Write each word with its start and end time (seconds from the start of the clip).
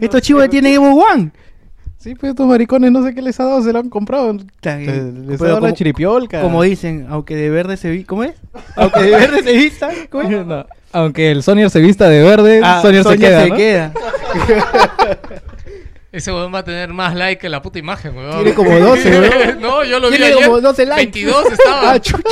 Estos 0.00 0.22
chivos 0.22 0.48
tienen 0.48 0.74
Evo 0.74 0.94
One. 0.94 1.30
Sí, 1.98 2.14
pues 2.14 2.30
estos 2.30 2.46
maricones 2.46 2.92
no 2.92 3.02
sé 3.04 3.12
qué 3.12 3.20
les 3.20 3.38
ha 3.40 3.44
dado, 3.44 3.60
se 3.60 3.72
lo 3.72 3.80
han 3.80 3.90
comprado. 3.90 4.32
Bien. 4.32 5.26
les 5.26 5.42
ha 5.42 5.46
dado 5.48 5.60
la 5.60 5.72
chiripiolca. 5.72 6.40
Como 6.42 6.62
dicen, 6.62 7.06
aunque 7.10 7.34
de 7.34 7.50
verde 7.50 7.76
se 7.76 7.90
vi... 7.90 8.04
¿Cómo 8.04 8.22
es? 8.22 8.34
Aunque 8.76 9.00
de 9.02 9.10
verde 9.10 9.42
se 9.42 9.52
vista... 9.52 9.88
¿Cómo 10.08 10.22
es? 10.22 10.30
No, 10.46 10.64
Aunque 10.92 11.32
el 11.32 11.42
Sonier 11.42 11.70
se 11.70 11.80
vista 11.80 12.08
de 12.08 12.22
verde, 12.22 12.60
Ah, 12.62 12.78
Sonier 12.82 13.02
se 13.02 13.18
queda, 13.18 13.42
se 13.42 13.48
¿no? 13.50 13.56
queda. 13.56 13.92
Ese 16.18 16.32
weón 16.32 16.52
va 16.52 16.58
a 16.58 16.64
tener 16.64 16.92
más 16.92 17.14
like 17.14 17.40
que 17.40 17.48
la 17.48 17.62
puta 17.62 17.78
imagen, 17.78 18.16
weón. 18.16 18.34
Tiene 18.36 18.54
como 18.54 18.70
12, 18.78 19.20
weón. 19.20 19.60
no, 19.60 19.84
yo 19.84 20.00
lo 20.00 20.10
vi 20.10 20.16
Tiene 20.16 20.32
ayer. 20.34 20.46
como 20.46 20.60
12 20.60 20.84
likes. 20.86 21.02
22 21.04 21.52
estaba. 21.52 21.92
Ah, 21.92 22.00
chucha. 22.00 22.22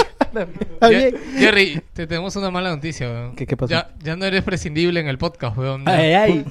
Está 0.74 0.88
bien. 0.88 1.16
Jerry, 1.38 1.80
te 1.92 2.06
tenemos 2.06 2.34
una 2.36 2.50
mala 2.50 2.70
noticia, 2.70 3.08
weón. 3.08 3.36
¿Qué- 3.36 3.46
qué 3.46 3.56
pasó? 3.56 3.70
Ya, 3.70 3.88
ya 4.02 4.16
no 4.16 4.24
eres 4.24 4.42
prescindible 4.42 4.98
en 5.00 5.06
el 5.08 5.18
podcast, 5.18 5.56
weón. 5.56 5.84
Ya. 5.84 5.92
Ay, 5.92 6.12
ay. 6.14 6.44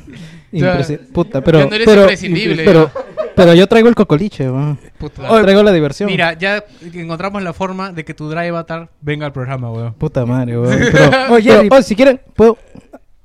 Impresi- 0.54 0.98
Puta, 1.12 1.42
pero, 1.42 1.60
ya 1.60 1.66
no 1.66 1.76
eres 1.76 1.86
pero, 1.86 2.02
imprescindible, 2.04 2.64
pero, 2.64 2.90
pero 3.36 3.54
yo 3.54 3.68
traigo 3.68 3.90
el 3.90 3.96
cocoliche, 3.96 4.50
weón. 4.50 4.80
Puta. 4.98 5.30
Oye, 5.30 5.44
traigo 5.44 5.62
la 5.62 5.74
diversión. 5.74 6.10
Mira, 6.10 6.34
ya 6.34 6.64
encontramos 6.94 7.44
la 7.44 7.52
forma 7.52 7.92
de 7.92 8.06
que 8.06 8.14
tu 8.14 8.30
Drive 8.30 8.48
Avatar 8.50 8.88
venga 9.02 9.26
al 9.26 9.34
programa, 9.34 9.70
weón. 9.72 9.94
Puta 9.96 10.26
madre, 10.26 10.58
weón. 10.58 10.80
Pero, 10.92 11.34
Oye, 11.34 11.44
pero, 11.50 11.58
Jerry. 11.58 11.70
oh, 11.70 11.82
si 11.82 11.96
quieren, 11.98 12.22
puedo... 12.34 12.58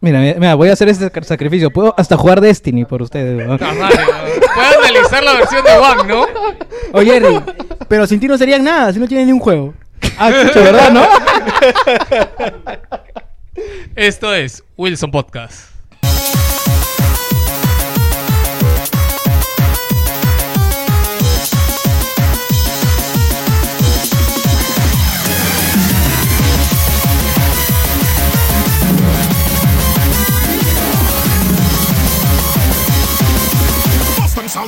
Mira, 0.03 0.19
mira, 0.21 0.55
voy 0.55 0.71
a 0.71 0.73
hacer 0.73 0.89
este 0.89 1.13
sac- 1.13 1.25
sacrificio. 1.25 1.71
Puedo 1.71 1.95
hasta 1.97 2.17
jugar 2.17 2.41
Destiny 2.41 2.85
por 2.87 3.03
ustedes, 3.03 3.37
weón. 3.37 3.59
Puedes 3.59 4.77
analizar 4.79 5.23
la 5.23 5.35
versión 5.35 5.63
de 5.65 5.73
One, 5.77 6.05
¿no? 6.09 6.27
Oye, 6.93 7.13
Jerry, 7.21 7.41
pero 7.87 8.07
sin 8.07 8.19
ti 8.19 8.27
no 8.27 8.39
serían 8.39 8.65
nada, 8.65 8.93
si 8.93 8.99
no 8.99 9.07
tienen 9.07 9.27
ni 9.27 9.33
un 9.35 9.41
juego. 9.41 9.75
Ah, 10.19 10.31
chucha, 10.43 10.61
¿verdad, 10.61 10.91
no? 10.91 11.07
Esto 13.95 14.35
es 14.35 14.65
Wilson 14.77 15.11
Podcast. 15.11 15.69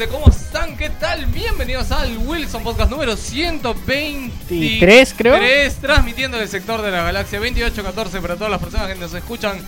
gente. 0.00 0.08
¿Cómo 0.08 0.28
están? 0.30 0.76
¿Qué 0.76 0.88
tal? 0.88 1.26
Bienvenidos 1.26 1.90
al 1.92 2.16
Wilson 2.18 2.62
Podcast 2.62 2.90
número 2.90 3.16
123, 3.16 5.14
creo. 5.16 5.38
Transmitiendo 5.80 6.38
del 6.38 6.48
sector 6.48 6.80
de 6.80 6.90
la 6.90 7.02
galaxia 7.02 7.38
2814 7.38 8.20
para 8.20 8.36
todas 8.36 8.50
las 8.50 8.60
personas 8.60 8.88
que 8.88 8.94
nos 8.94 9.12
escuchan 9.12 9.58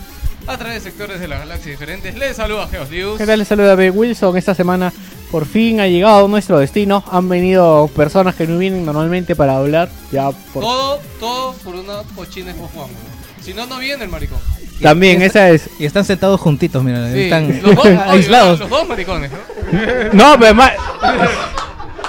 a 0.47 0.57
través 0.57 0.83
de 0.83 0.89
sectores 0.89 1.19
de 1.19 1.27
la 1.27 1.37
galaxia 1.37 1.71
diferentes. 1.71 2.15
Les 2.15 2.35
saluda 2.35 2.67
Geos 2.67 2.89
Lius. 2.89 3.17
¿Qué 3.19 3.27
tal? 3.27 3.37
Les 3.39 3.47
saluda 3.47 3.75
B. 3.75 3.91
Wilson. 3.91 4.35
Esta 4.35 4.55
semana 4.55 4.91
por 5.29 5.45
fin 5.45 5.79
ha 5.79 5.87
llegado 5.87 6.27
nuestro 6.27 6.57
destino. 6.57 7.03
Han 7.11 7.29
venido 7.29 7.87
personas 7.89 8.33
que 8.33 8.47
no 8.47 8.57
vienen 8.57 8.85
normalmente 8.85 9.35
para 9.35 9.57
hablar. 9.57 9.89
Ya 10.11 10.31
por... 10.31 10.63
Todo, 10.63 10.99
todo 11.19 11.53
por 11.63 11.75
una 11.75 12.01
cochina 12.15 12.53
de 12.53 12.59
Juan. 12.59 12.89
Si 13.43 13.53
no, 13.53 13.67
no 13.67 13.77
viene 13.77 14.05
el 14.05 14.09
maricón. 14.09 14.39
También, 14.81 15.21
esa 15.21 15.49
es. 15.49 15.69
Y 15.79 15.85
están 15.85 16.03
sentados 16.05 16.39
juntitos, 16.41 16.83
mira. 16.83 17.11
Sí, 17.11 17.21
Están 17.23 17.61
los 17.61 17.75
dos, 17.75 17.85
oye, 17.85 17.99
aislados. 18.07 18.59
Los 18.59 18.69
dos 18.69 18.87
maricones, 18.87 19.31
¿no? 19.31 20.31
No, 20.33 20.39
pero 20.39 20.53
más. 20.55 20.71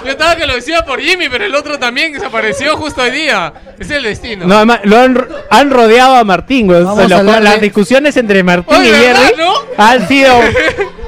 Yo 0.05 0.11
estaba 0.11 0.37
que 0.37 0.47
lo 0.47 0.55
decía 0.55 0.85
por 0.85 1.01
Jimmy, 1.01 1.29
pero 1.31 1.45
el 1.47 1.55
otro 1.55 1.79
también 1.79 2.13
desapareció 2.13 2.77
justo 2.77 3.01
hoy 3.01 3.11
día. 3.11 3.53
Es 3.79 3.91
el 3.91 4.03
destino. 4.03 4.47
No, 4.47 4.57
además, 4.57 4.81
lo 4.85 4.99
han, 4.99 5.15
ro- 5.15 5.29
han 5.51 5.71
rodeado 5.71 6.17
a 6.17 6.25
Martín, 6.25 6.67
güey. 6.67 6.83
O 6.83 7.09
sea, 7.09 7.23
las 7.23 7.61
discusiones 7.61 8.15
entre 8.19 8.43
Martín 8.43 8.77
Oye, 8.77 8.89
y 8.89 8.91
¿verdad, 8.91 9.21
Jerry 9.23 9.43
no? 9.43 9.53
han 9.79 10.09
sido. 10.09 10.35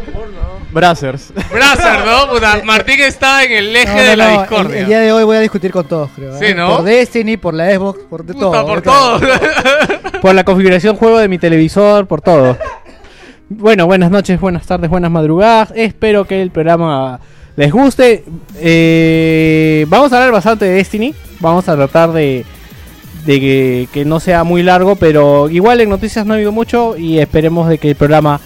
Brazzers. 0.76 1.32
Brazzer, 1.50 2.04
¿no? 2.04 2.28
Puta, 2.30 2.60
Martín 2.62 3.00
está 3.00 3.42
en 3.44 3.52
el 3.52 3.74
eje 3.74 3.86
No, 3.86 3.96
no, 3.96 4.02
de 4.02 4.16
la 4.16 4.30
no, 4.30 4.40
discordia. 4.40 4.76
El, 4.76 4.82
el 4.82 4.86
día 4.86 5.00
de 5.00 5.10
hoy 5.10 5.24
voy 5.24 5.38
a 5.38 5.40
discutir 5.40 5.72
con 5.72 5.88
todos, 5.88 6.10
creo. 6.14 6.38
Sí, 6.38 6.44
¿eh? 6.44 6.54
¿no? 6.54 6.76
Por 6.76 6.84
Destiny, 6.84 7.38
por 7.38 7.54
la 7.54 7.74
Xbox, 7.74 8.00
por 8.10 8.24
de 8.26 8.34
Puta, 8.34 8.44
todo. 8.44 8.66
por 8.66 8.82
todo. 8.82 9.20
por 10.20 10.34
la 10.34 10.44
configuración 10.44 10.96
juego 10.96 11.18
de 11.18 11.28
mi 11.28 11.38
televisor, 11.38 12.06
por 12.06 12.20
todo. 12.20 12.58
Bueno, 13.48 13.86
buenas 13.86 14.10
noches, 14.10 14.38
buenas 14.38 14.66
tardes, 14.66 14.90
buenas 14.90 15.10
madrugadas. 15.10 15.72
Espero 15.74 16.26
que 16.26 16.42
el 16.42 16.50
programa 16.50 17.20
les 17.56 17.72
guste. 17.72 18.24
Eh, 18.56 19.86
vamos 19.88 20.12
a 20.12 20.16
hablar 20.16 20.32
bastante 20.32 20.66
de 20.66 20.72
Destiny. 20.72 21.14
Vamos 21.40 21.70
a 21.70 21.74
tratar 21.74 22.12
de, 22.12 22.44
de 23.24 23.40
que, 23.40 23.88
que 23.94 24.04
no 24.04 24.20
sea 24.20 24.44
muy 24.44 24.62
largo, 24.62 24.96
pero 24.96 25.48
igual 25.48 25.80
en 25.80 25.88
noticias 25.88 26.26
no 26.26 26.34
ha 26.34 26.36
habido 26.36 26.52
mucho 26.52 26.98
y 26.98 27.18
esperemos 27.18 27.66
de 27.66 27.78
que 27.78 27.88
el 27.88 27.96
programa 27.96 28.40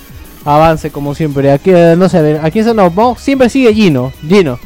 avance 0.44 0.90
como 0.90 1.14
siempre. 1.14 1.52
Aquí, 1.52 1.70
eh, 1.70 1.94
no 1.96 2.08
sé, 2.08 2.38
a 2.38 2.44
aquí 2.44 2.62
se 2.62 2.74
nos 2.74 2.94
vamos. 2.94 3.20
Siempre 3.20 3.48
sigue 3.48 3.72
Gino. 3.74 4.12
Gino. 4.26 4.58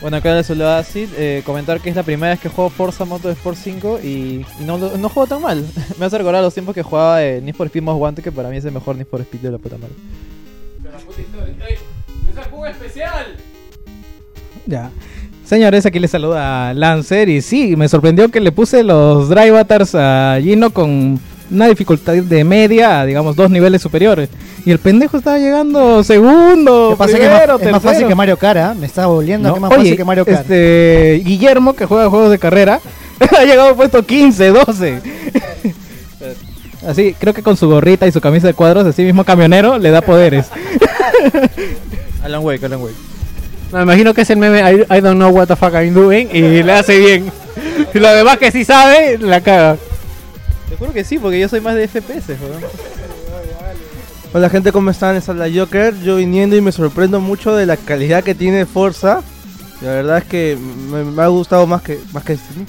Bueno, 0.00 0.18
acá 0.18 0.34
les 0.34 0.46
saluda 0.46 0.84
Sid, 0.84 1.08
eh, 1.16 1.42
comentar 1.44 1.80
que 1.80 1.90
es 1.90 1.96
la 1.96 2.02
primera 2.02 2.30
vez 2.30 2.38
que 2.38 2.48
juego 2.48 2.70
Forza 2.70 3.04
Motorsport 3.04 3.56
5 3.56 4.00
y, 4.04 4.46
y 4.60 4.64
no, 4.64 4.78
no 4.78 5.08
juego 5.08 5.26
tan 5.26 5.42
mal. 5.42 5.66
Me 5.98 6.06
hace 6.06 6.18
recordar 6.18 6.42
los 6.42 6.54
tiempos 6.54 6.74
que 6.74 6.82
jugaba 6.82 7.24
eh, 7.24 7.40
Need 7.40 7.56
for 7.56 7.66
Speed 7.66 7.82
Most 7.82 8.00
Wanted, 8.00 8.22
que 8.22 8.30
para 8.30 8.48
mí 8.48 8.56
es 8.56 8.64
el 8.64 8.72
mejor 8.72 8.96
Need 8.96 9.06
for 9.08 9.20
Speed 9.22 9.40
de 9.40 9.50
la 9.50 9.58
puta 9.58 9.78
madre. 9.78 9.94
¡Es 12.30 12.36
el 12.36 12.44
juego 12.44 12.66
especial! 12.66 13.36
Ya. 14.66 14.90
Señores, 15.44 15.86
aquí 15.86 15.98
les 15.98 16.10
saluda 16.10 16.74
Lancer 16.74 17.28
y 17.28 17.40
sí, 17.40 17.76
me 17.76 17.88
sorprendió 17.88 18.28
que 18.30 18.40
le 18.40 18.52
puse 18.52 18.82
los 18.82 19.28
Drive 19.28 19.50
Avatars 19.50 19.94
a 19.94 20.38
Gino 20.42 20.70
con 20.70 21.20
una 21.50 21.66
dificultad 21.68 22.14
de 22.14 22.44
media, 22.44 23.00
a, 23.00 23.06
digamos, 23.06 23.36
dos 23.36 23.50
niveles 23.50 23.80
superiores. 23.82 24.28
Y 24.64 24.70
el 24.72 24.78
pendejo 24.78 25.16
estaba 25.16 25.38
llegando 25.38 26.02
segundo, 26.02 26.90
¿Qué 26.90 26.96
pasa? 26.96 27.18
Que 27.18 27.24
es 27.26 27.30
más- 27.30 27.60
es, 27.62 27.72
más 27.72 27.82
fácil 27.82 28.08
que 28.08 28.14
Mario 28.14 28.36
Kart, 28.36 28.58
¿ah? 28.58 28.74
Me 28.78 28.86
está 28.86 29.06
volviendo 29.06 29.48
No, 29.48 29.54
que 29.54 29.60
más 29.60 29.70
oye, 29.70 29.78
fácil 29.78 29.96
que 29.96 30.04
Mario 30.04 30.24
Kart. 30.24 30.40
Este, 30.40 31.22
Guillermo, 31.24 31.74
que 31.74 31.86
juega 31.86 32.10
juegos 32.10 32.30
de 32.30 32.38
carrera, 32.38 32.80
ha 33.38 33.44
llegado 33.44 33.68
al 33.68 33.76
puesto 33.76 34.04
15, 34.04 34.48
12. 34.50 35.00
Así, 36.86 37.14
creo 37.18 37.34
que 37.34 37.42
con 37.42 37.56
su 37.56 37.68
gorrita 37.68 38.06
y 38.06 38.12
su 38.12 38.20
camisa 38.20 38.46
de 38.46 38.54
cuadros, 38.54 38.86
así 38.86 39.02
mismo 39.02 39.24
camionero, 39.24 39.78
le 39.78 39.90
da 39.90 40.02
poderes. 40.02 40.46
Alan 42.22 42.44
Wake, 42.44 42.64
Alan 42.66 42.80
Wake. 42.80 42.94
Me 43.72 43.82
imagino 43.82 44.14
que 44.14 44.20
es 44.22 44.30
el 44.30 44.36
meme 44.38 44.60
I, 44.60 44.82
I 44.96 45.00
don't 45.00 45.16
know 45.16 45.30
what 45.30 45.48
the 45.48 45.56
fuck 45.56 45.74
I'm 45.74 45.92
doing 45.94 46.28
y 46.32 46.62
le 46.62 46.72
hace 46.72 46.98
bien. 46.98 47.32
Y 47.92 47.98
lo 47.98 48.12
demás 48.12 48.38
que 48.38 48.50
sí 48.52 48.64
sabe, 48.64 49.18
la 49.18 49.40
caga. 49.40 49.76
Te 50.68 50.76
juro 50.76 50.92
que 50.92 51.04
sí, 51.04 51.18
porque 51.18 51.38
yo 51.40 51.48
soy 51.48 51.60
más 51.60 51.74
de 51.74 51.86
FPS, 51.88 52.28
weón. 52.40 52.62
Hola 54.32 54.50
gente, 54.50 54.72
¿cómo 54.72 54.90
están? 54.90 55.14
Les 55.14 55.28
habla 55.28 55.46
Joker. 55.52 55.94
Yo 56.02 56.16
viniendo 56.16 56.56
y 56.56 56.60
me 56.60 56.72
sorprendo 56.72 57.20
mucho 57.20 57.54
de 57.54 57.66
la 57.66 57.76
calidad 57.76 58.24
que 58.24 58.34
tiene 58.34 58.66
Forza. 58.66 59.22
La 59.80 59.90
verdad 59.90 60.18
es 60.18 60.24
que 60.24 60.58
me, 60.90 61.04
me 61.04 61.22
ha 61.22 61.28
gustado 61.28 61.66
más 61.66 61.82
que 61.82 62.00
más 62.12 62.24
que 62.24 62.32
Destiny. 62.34 62.66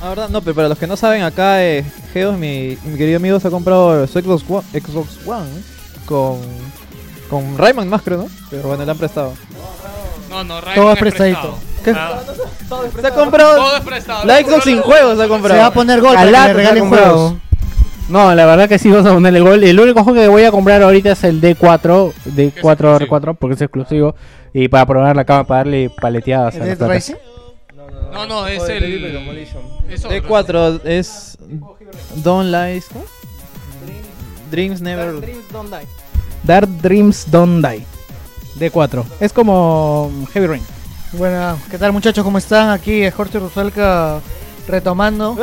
La 0.00 0.08
verdad, 0.08 0.28
no, 0.30 0.40
pero 0.40 0.54
para 0.56 0.68
los 0.68 0.78
que 0.78 0.86
no 0.86 0.96
saben, 0.96 1.22
acá 1.22 1.62
eh, 1.62 1.84
Geos, 2.12 2.36
mi, 2.36 2.76
mi 2.84 2.96
querido 2.96 3.18
amigo, 3.18 3.38
se 3.38 3.48
ha 3.48 3.50
comprado 3.50 4.04
su 4.06 4.18
Xbox 4.18 4.44
One, 4.48 4.64
Xbox 4.80 5.18
One 5.26 5.48
con, 6.06 6.40
con 7.30 7.56
Rayman 7.58 7.88
más, 7.88 8.02
creo, 8.02 8.18
¿no? 8.18 8.28
Pero 8.50 8.68
bueno, 8.68 8.84
le 8.84 8.90
han 8.90 8.98
prestado. 8.98 9.34
No, 10.28 10.42
no, 10.42 10.60
Rayman 10.60 10.74
Todo 10.74 10.92
es 10.94 10.98
prestadito. 10.98 11.40
prestado. 11.40 11.71
¿Qué? 11.84 11.90
Ah, 11.96 12.20
Se 13.00 13.06
ha 13.06 13.14
comprado 13.14 13.56
todo 13.56 13.76
es 13.76 13.82
prestado. 13.82 14.24
la 14.24 14.38
Xbox 14.40 14.64
sin 14.64 14.80
juegos, 14.80 15.16
se 15.16 15.22
ha 15.22 15.26
Se 15.26 15.28
va 15.30 15.36
a 15.36 15.38
comprado. 15.40 15.72
poner 15.72 16.00
gol 16.00 16.14
para 16.14 16.26
que 16.26 16.32
Calato 16.32 16.48
le 16.48 16.52
se 16.52 16.52
ha 16.52 16.54
regalen 16.56 16.80
comprado. 16.90 17.12
juegos. 17.14 17.34
No, 18.08 18.34
la 18.34 18.46
verdad 18.46 18.68
que 18.68 18.78
sí 18.78 18.90
vamos 18.90 19.06
a 19.06 19.14
ponerle 19.14 19.40
gol. 19.40 19.62
El 19.64 19.80
único 19.80 20.02
juego 20.04 20.20
que 20.20 20.28
voy 20.28 20.44
a 20.44 20.50
comprar 20.50 20.82
ahorita 20.82 21.12
es 21.12 21.24
el 21.24 21.40
D4, 21.40 22.12
D4 22.34 22.98
R4, 23.08 23.36
porque 23.38 23.54
es 23.54 23.60
exclusivo. 23.62 24.14
Y 24.52 24.68
para 24.68 24.84
probar 24.86 25.16
la 25.16 25.24
cama, 25.24 25.44
para 25.44 25.58
darle 25.60 25.90
paleteadas 25.98 26.56
a 26.56 26.66
¿Es 26.66 26.78
las? 26.78 27.12
No, 28.12 28.26
no, 28.26 28.46
es 28.46 28.62
el. 28.68 28.80
Delivery 28.80 29.12
Demolition. 29.14 29.62
es 29.88 30.04
otro. 30.04 30.18
D4 30.78 30.80
es 30.84 31.38
Don't 32.16 32.50
Lies. 32.50 32.86
Dreams 34.50 34.82
Never. 34.82 35.14
Dark 36.42 36.68
Dreams 36.82 37.30
Don't 37.30 37.64
Die. 37.64 37.84
D4. 38.58 39.04
Es 39.20 39.32
como 39.32 40.10
Heavy 40.34 40.46
Rain. 40.46 40.62
Bueno, 41.12 41.58
¿qué 41.70 41.78
tal 41.78 41.92
muchachos? 41.92 42.24
¿Cómo 42.24 42.38
están? 42.38 42.70
Aquí 42.70 43.02
es 43.02 43.12
Jorge 43.14 43.38
Rusalca 43.38 44.20
retomando. 44.66 45.36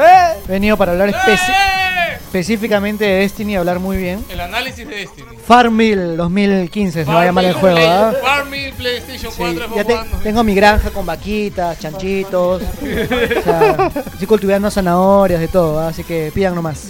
He 0.47 0.51
venido 0.51 0.77
para 0.77 0.93
hablar 0.93 1.09
especi- 1.09 1.49
¡Eh! 1.51 2.15
específicamente 2.15 3.05
de 3.05 3.11
Destiny 3.21 3.53
y 3.53 3.55
hablar 3.55 3.79
muy 3.79 3.97
bien. 3.97 4.23
El 4.29 4.39
análisis 4.39 4.87
de 4.87 4.95
Destiny. 4.95 5.27
Farmville 5.45 6.15
2015 6.15 7.05
se 7.05 7.11
va 7.11 7.21
a 7.21 7.25
llamar 7.25 7.45
el 7.45 7.53
juego, 7.53 7.75
Play- 7.77 7.87
¿ah? 7.87 8.13
Farmville, 8.21 8.73
PlayStation 8.73 9.31
Sí, 9.31 9.37
4, 9.37 9.75
ya 9.75 9.83
te- 9.83 9.93
Xbox 9.93 10.13
One. 10.13 10.23
tengo 10.23 10.43
mi 10.43 10.55
granja 10.55 10.89
con 10.89 11.05
vaquitas, 11.05 11.79
chanchitos. 11.79 12.61
o 12.63 13.41
sea, 13.43 13.91
estoy 14.13 14.27
cultivando 14.27 14.71
zanahorias, 14.71 15.39
de 15.39 15.47
todo, 15.49 15.79
¿ah? 15.79 15.89
así 15.89 16.03
que 16.03 16.31
pidan 16.33 16.55
nomás. 16.55 16.89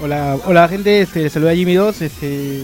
Hola, 0.00 0.36
hola 0.46 0.68
gente, 0.68 1.02
este, 1.02 1.22
les 1.24 1.32
saluda 1.32 1.54
Jimmy 1.54 1.74
2, 1.74 2.02
este, 2.02 2.62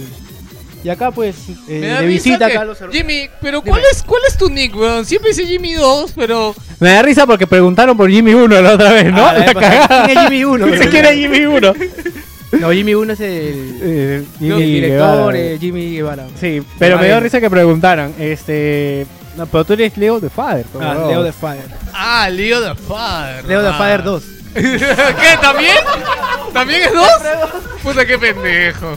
y 0.85 0.89
acá 0.91 1.11
pues, 1.11 1.35
eh, 1.67 1.79
Me 1.81 1.87
da 1.89 2.01
de 2.03 2.07
risa 2.07 2.23
visita 2.29 2.47
que- 2.47 2.53
acá 2.57 2.65
los 2.65 2.79
Jimmy, 2.93 3.29
pero 3.41 3.63
¿cuál 3.63 3.81
es, 3.91 4.03
¿cuál 4.03 4.21
es 4.29 4.37
tu 4.37 4.49
nick, 4.51 4.77
weón? 4.77 5.05
Siempre 5.05 5.31
dice 5.31 5.47
Jimmy 5.47 5.73
2, 5.73 6.13
pero. 6.15 6.55
Me 6.79 6.91
da 6.91 7.03
risa 7.03 7.27
porque 7.27 7.47
preguntaron 7.47 7.97
por 7.97 8.11
Jimmy 8.11 8.35
1 8.35 8.61
la 8.61 8.75
otra 8.75 8.93
vez, 8.93 9.11
¿no? 9.13 9.27
Ah, 9.27 9.33
La 9.35 9.55
cagada. 9.55 10.05
¿Quién 10.07 10.19
es 10.19 10.25
Jimmy 10.25 10.45
1? 10.45 10.67
Dice 10.67 10.89
que 10.91 10.99
era 10.99 11.13
Jimmy 11.13 11.41
1. 11.47 11.73
No, 12.61 12.71
Jimmy 12.71 12.95
1 12.95 13.13
es 13.15 13.21
el, 13.21 13.79
Eh, 13.83 14.17
el 14.19 14.27
Jimmy 14.39 14.63
director, 14.65 15.17
Guevara. 15.33 15.39
eh, 15.39 15.59
Jimmy 15.61 15.91
Guevara. 15.97 16.27
Sí, 16.39 16.63
pero 16.79 16.99
me 16.99 17.07
dio 17.07 17.19
risa 17.19 17.41
que 17.41 17.51
preguntaron. 17.51 18.15
Este. 18.19 19.07
No, 19.37 19.47
pero 19.47 19.65
tú 19.65 19.73
eres 19.73 19.97
Leo 19.97 20.21
de 20.21 20.31
Father. 20.31 20.65
por 20.67 20.81
Ah, 20.85 20.95
favor. 20.95 21.11
Leo 21.11 21.23
de 21.25 21.33
Fire. 21.33 21.65
Ah, 21.93 22.29
Leo 22.31 22.61
the 22.63 22.81
Father. 22.81 23.45
Leo 23.45 23.63
de 23.63 23.69
ah. 23.71 23.75
Fire 23.77 24.03
2. 24.05 24.23
¿Qué? 24.55 24.79
¿También? 25.41 25.75
¿También 26.53 26.83
es 26.83 26.93
dos? 26.93 27.09
Puta, 27.83 28.07
qué 28.07 28.17
pendejo. 28.17 28.97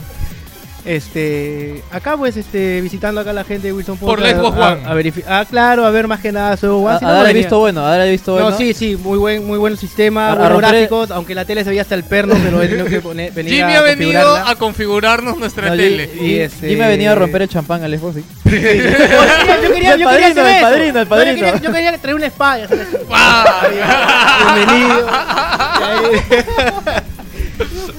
Este, 0.84 1.82
acá 1.90 2.16
pues, 2.16 2.36
este, 2.36 2.80
visitando 2.80 3.20
acá 3.20 3.30
a 3.30 3.34
la 3.34 3.44
gente 3.44 3.66
de 3.66 3.72
Wilson 3.74 3.98
Por 3.98 4.16
Podcast, 4.16 4.36
Xbox 4.36 4.56
a- 4.58 4.72
One. 4.72 4.82
a 4.86 4.94
verifi- 4.94 5.24
ah, 5.28 5.44
claro, 5.48 5.84
a 5.84 5.90
ver 5.90 6.06
más 6.08 6.20
que 6.20 6.32
nada 6.32 6.56
su 6.56 6.66
A, 6.66 6.70
One. 6.76 6.94
a 6.94 6.98
si 6.98 7.04
no, 7.04 7.10
no 7.10 7.14
darle 7.16 7.28
venía. 7.28 7.42
visto 7.42 7.58
bueno, 7.58 7.84
a 7.84 7.90
darle 7.90 8.10
visto 8.12 8.32
bueno. 8.32 8.50
No, 8.50 8.56
sí, 8.56 8.72
sí, 8.72 8.96
muy 8.96 9.18
buen, 9.18 9.44
muy 9.46 9.58
buen 9.58 9.76
sistema, 9.76 10.28
A- 10.28 10.32
a 10.32 10.34
buenos 10.36 10.52
romper- 10.62 10.70
gráficos, 10.70 11.10
aunque 11.10 11.34
la 11.34 11.44
tele 11.44 11.62
se 11.64 11.70
veía 11.70 11.82
hasta 11.82 11.94
el 11.94 12.04
perno, 12.04 12.34
pero 12.42 12.62
he 12.62 12.68
tenido 12.68 12.86
que 12.86 13.00
poner, 13.00 13.32
venir 13.32 13.52
Jimmy 13.54 13.72
a 13.74 13.78
ha 13.80 13.82
venido 13.82 14.36
a 14.36 14.54
configurarnos 14.56 15.36
nuestra 15.36 15.68
No, 15.70 15.76
tele. 15.76 16.08
y, 16.20 16.24
Y 16.26 16.38
este- 16.40 16.74
me 16.76 16.84
ha 16.84 16.88
venido 16.88 17.12
a 17.12 17.16
romper 17.16 17.42
el 17.42 17.48
champán 17.48 17.82
al 17.84 17.98
Xbox, 17.98 18.14
sí. 18.16 18.24
yo 18.44 18.50
quería, 18.52 19.96
yo 19.96 20.08
quería 20.08 20.28
hacer 20.28 20.46
el 20.46 20.62
padrino, 20.62 20.98
el 21.00 21.04
Yo 21.04 21.08
padrino. 21.10 21.34
quería, 21.34 21.56
yo 21.60 21.72
quería 21.72 21.98
traer 21.98 22.14
una 22.16 22.26
espada. 22.26 22.66
Bienvenido. 24.56 25.06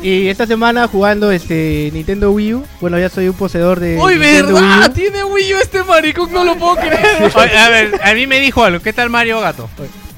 y 0.01 0.27
esta 0.29 0.45
semana 0.47 0.87
jugando 0.87 1.31
este 1.31 1.89
Nintendo 1.93 2.31
Wii 2.31 2.53
U. 2.55 2.65
Bueno, 2.79 2.97
ya 2.99 3.09
soy 3.09 3.27
un 3.27 3.33
poseedor 3.35 3.79
de 3.79 3.97
Uy, 3.97 4.13
Nintendo 4.15 4.53
Wii 4.55 4.61
¿verdad? 4.63 4.89
U. 4.89 4.93
Tiene 4.93 5.23
Wii 5.23 5.53
U 5.53 5.57
este 5.57 5.83
maricón, 5.83 6.31
no 6.31 6.43
lo 6.45 6.55
puedo 6.57 6.75
creer. 6.75 7.31
Oye, 7.35 7.57
a 7.57 7.69
ver, 7.69 7.99
a 8.03 8.13
mí 8.13 8.25
me 8.27 8.39
dijo 8.39 8.63
algo. 8.63 8.81
¿Qué 8.81 8.93
tal 8.93 9.09
Mario 9.09 9.39
Gato? 9.41 9.69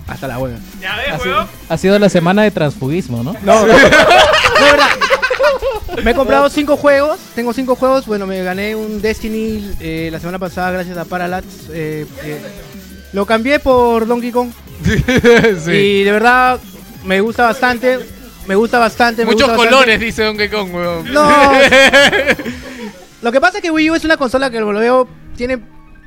Hasta 0.08 0.28
la 0.28 0.38
buena. 0.38 0.60
Ya 0.82 0.94
Ha 0.94 0.98
ves, 1.14 1.22
sido, 1.24 1.36
weón. 1.36 1.48
ha 1.70 1.78
sido 1.78 2.00
la 2.00 2.10
semana 2.10 2.44
de 2.44 2.52
transfugismo, 2.52 3.24
¿no? 3.24 3.34
No, 3.44 3.62
no, 3.66 3.66
verdad. 3.66 4.90
Me 6.04 6.12
he 6.12 6.16
comprado 6.16 6.50
cinco 6.50 6.78
juegos. 6.78 7.20
Tengo 7.36 7.54
cinco 7.54 7.76
juegos. 7.76 8.06
Bueno, 8.06 8.28
me 8.28 8.44
gané 8.44 8.76
un 8.76 9.02
Destiny 9.02 9.72
eh, 9.80 10.10
la 10.12 10.20
semana 10.20 10.38
pasada 10.40 10.72
gracias 10.72 10.98
a 10.98 11.06
Parallax. 11.06 11.46
eh, 11.74 12.06
eh, 12.24 12.42
lo 13.14 13.26
cambié 13.26 13.60
por 13.60 14.06
Donkey 14.08 14.32
Kong. 14.32 14.50
Sí. 15.66 15.72
Y 15.72 16.04
de 16.04 16.12
verdad 16.12 16.60
me 17.06 17.22
gusta 17.22 17.44
bastante. 17.46 18.00
Me 18.52 18.56
gusta 18.58 18.80
bastante. 18.80 19.22
me 19.24 19.32
Muchos 19.32 19.48
gusta 19.48 19.56
bastante. 19.64 19.76
colores, 19.76 20.00
dice 20.02 20.24
Donkey 20.26 20.50
Kong, 20.50 20.74
weón. 20.74 21.14
No. 21.14 21.26
Lo 23.22 23.32
que 23.32 23.40
pasa 23.40 23.60
es 23.60 23.64
que 23.64 23.72
Wii 23.72 23.92
U 23.92 23.96
es 23.96 24.04
una 24.04 24.18
consola 24.18 24.50
que 24.50 24.60
lo 24.60 24.68
veo. 24.74 25.08
Tiene 25.38 25.58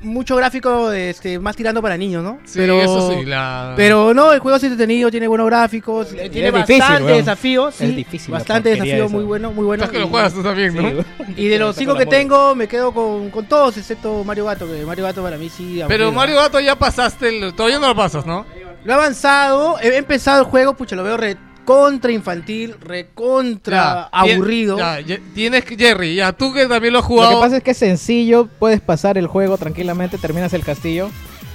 mucho 0.02 0.36
gráfico 0.36 0.92
este, 0.92 1.38
más 1.38 1.56
tirando 1.56 1.80
para 1.80 1.96
niños, 1.96 2.22
¿no? 2.22 2.38
Sí, 2.44 2.58
pero, 2.58 2.82
eso 2.82 3.12
sí, 3.14 3.24
la... 3.24 3.72
Pero 3.78 4.12
no, 4.12 4.34
el 4.34 4.40
juego 4.40 4.58
es 4.58 4.62
entretenido, 4.64 5.10
tiene 5.10 5.26
buenos 5.26 5.46
gráficos, 5.46 6.08
tiene 6.10 6.48
es 6.48 6.52
bastante 6.52 6.74
difícil, 6.74 7.04
weón. 7.06 7.16
desafíos. 7.16 7.80
Es 7.80 7.88
sí, 7.88 7.94
difícil 7.96 8.30
Bastante 8.32 8.68
desafío, 8.68 9.06
esa. 9.06 9.08
muy 9.08 9.24
bueno, 9.24 9.52
muy 9.52 9.64
bueno. 9.64 9.88
Que 9.88 9.98
lo 10.00 10.04
y- 10.04 10.10
juegas 10.10 10.34
tú 10.34 10.42
también, 10.42 10.74
¿no? 10.74 11.02
Y 11.38 11.48
de 11.48 11.58
los 11.58 11.74
cinco 11.76 11.94
que 11.94 12.04
tengo, 12.04 12.54
me 12.54 12.68
quedo 12.68 12.92
con, 12.92 13.30
con 13.30 13.46
todos, 13.46 13.78
excepto 13.78 14.22
Mario 14.22 14.44
Gato, 14.44 14.66
que 14.70 14.84
Mario 14.84 15.04
Gato 15.04 15.22
para 15.22 15.38
mí 15.38 15.48
sí. 15.48 15.76
Pero 15.88 16.04
aburrido. 16.08 16.12
Mario 16.12 16.36
Gato 16.36 16.60
ya 16.60 16.76
pasaste, 16.76 17.28
el... 17.28 17.54
todavía 17.54 17.78
no 17.78 17.88
lo 17.88 17.96
pasas, 17.96 18.26
¿no? 18.26 18.44
Lo 18.84 18.92
he 18.92 18.94
avanzado, 18.94 19.78
he 19.80 19.96
empezado 19.96 20.40
el 20.40 20.44
juego, 20.50 20.74
pucha, 20.74 20.94
lo 20.96 21.02
veo 21.04 21.16
recontra 21.64 22.12
infantil, 22.12 22.74
recontra 22.80 24.10
Ya, 24.12 24.12
aburrido. 24.12 24.76
Ya, 24.76 25.00
ya, 25.00 25.16
tienes 25.34 25.64
que, 25.64 25.76
Jerry, 25.76 26.14
ya 26.14 26.32
tú 26.32 26.52
que 26.52 26.66
también 26.66 26.92
lo 26.92 26.98
has 26.98 27.04
Lo 27.04 27.08
jugado. 27.08 27.30
que 27.30 27.36
pasa 27.40 27.56
es 27.56 27.62
que 27.62 27.70
es 27.70 27.78
sencillo, 27.78 28.48
puedes 28.58 28.82
pasar 28.82 29.16
el 29.16 29.26
juego 29.26 29.56
tranquilamente, 29.56 30.18
terminas 30.18 30.52
el 30.52 30.62
castillo, 30.62 31.08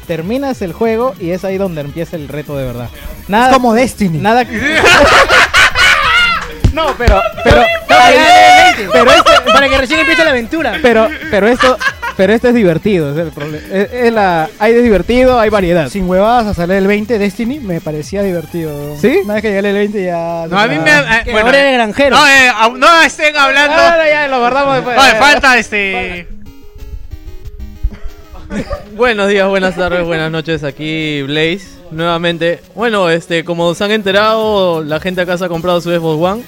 terminas 0.07 0.63
el 0.63 0.73
juego 0.73 1.13
y 1.19 1.29
es 1.29 1.45
ahí 1.45 1.59
donde 1.59 1.81
empieza 1.81 2.15
el 2.15 2.27
reto 2.27 2.57
de 2.57 2.65
verdad. 2.65 2.89
Nada, 3.27 3.49
Es 3.49 3.53
como 3.53 3.75
Destiny. 3.75 4.17
nada. 4.17 4.43
no, 6.73 6.87
pero, 6.97 7.21
pero, 7.43 7.61
Para 7.87 8.11
que, 8.11 8.89
pero 8.91 9.11
este- 9.11 9.51
para 9.53 9.69
que 9.69 9.77
recién 9.77 9.99
empiece 9.99 10.23
la 10.23 10.31
aventura. 10.31 10.79
pero, 10.81 11.07
pero 11.29 11.47
esto, 11.47 11.77
pero 12.19 12.33
esto 12.33 12.49
es 12.49 12.53
divertido, 12.53 13.13
es 13.13 13.17
el 13.17 13.31
problema. 13.31 13.65
Es- 13.73 13.93
es 13.93 14.11
la- 14.11 14.49
hay 14.59 14.73
de 14.73 14.81
divertido, 14.81 15.39
hay 15.39 15.49
variedad. 15.49 15.87
Sin 15.87 16.05
huevadas 16.09 16.47
a 16.47 16.53
salir 16.53 16.75
el 16.75 16.85
20 16.85 17.17
Destiny 17.17 17.61
me 17.61 17.79
parecía 17.79 18.21
divertido. 18.23 18.97
¿Sí? 18.99 19.21
Una 19.23 19.35
vez 19.35 19.41
que 19.41 19.47
llegué 19.53 19.65
al 19.69 19.73
20 19.73 20.03
ya... 20.03 20.45
No, 20.49 20.59
a 20.59 20.67
mí 20.67 20.75
me. 20.79 20.91
Ah. 20.91 21.19
eh, 21.19 21.23
Que 21.23 21.31
bueno, 21.31 21.45
ahora 21.45 21.59
eres 21.61 21.73
granjero. 21.75 22.17
no, 22.17 22.27
eh, 22.27 22.51
no 22.77 23.01
estén 23.03 23.37
hablando. 23.37 23.73
Ah, 23.77 23.97
ya, 24.09 24.27
lo 24.27 24.39
guardamos 24.39 24.75
después. 24.75 24.97
Vale, 24.97 25.15
falta 25.17 25.57
este. 25.57 26.27
Buenos 28.97 29.29
días, 29.29 29.47
buenas 29.47 29.75
tardes, 29.75 30.03
buenas 30.05 30.29
noches, 30.29 30.63
aquí 30.65 31.21
Blaze, 31.21 31.67
nuevamente. 31.91 32.59
Bueno, 32.75 33.09
este, 33.09 33.45
como 33.45 33.73
se 33.75 33.83
han 33.85 33.91
enterado, 33.91 34.83
la 34.83 34.99
gente 34.99 35.21
acá 35.21 35.37
se 35.37 35.45
ha 35.45 35.47
comprado 35.47 35.79
su 35.79 35.89
Xbox 35.89 36.21
One. 36.21 36.43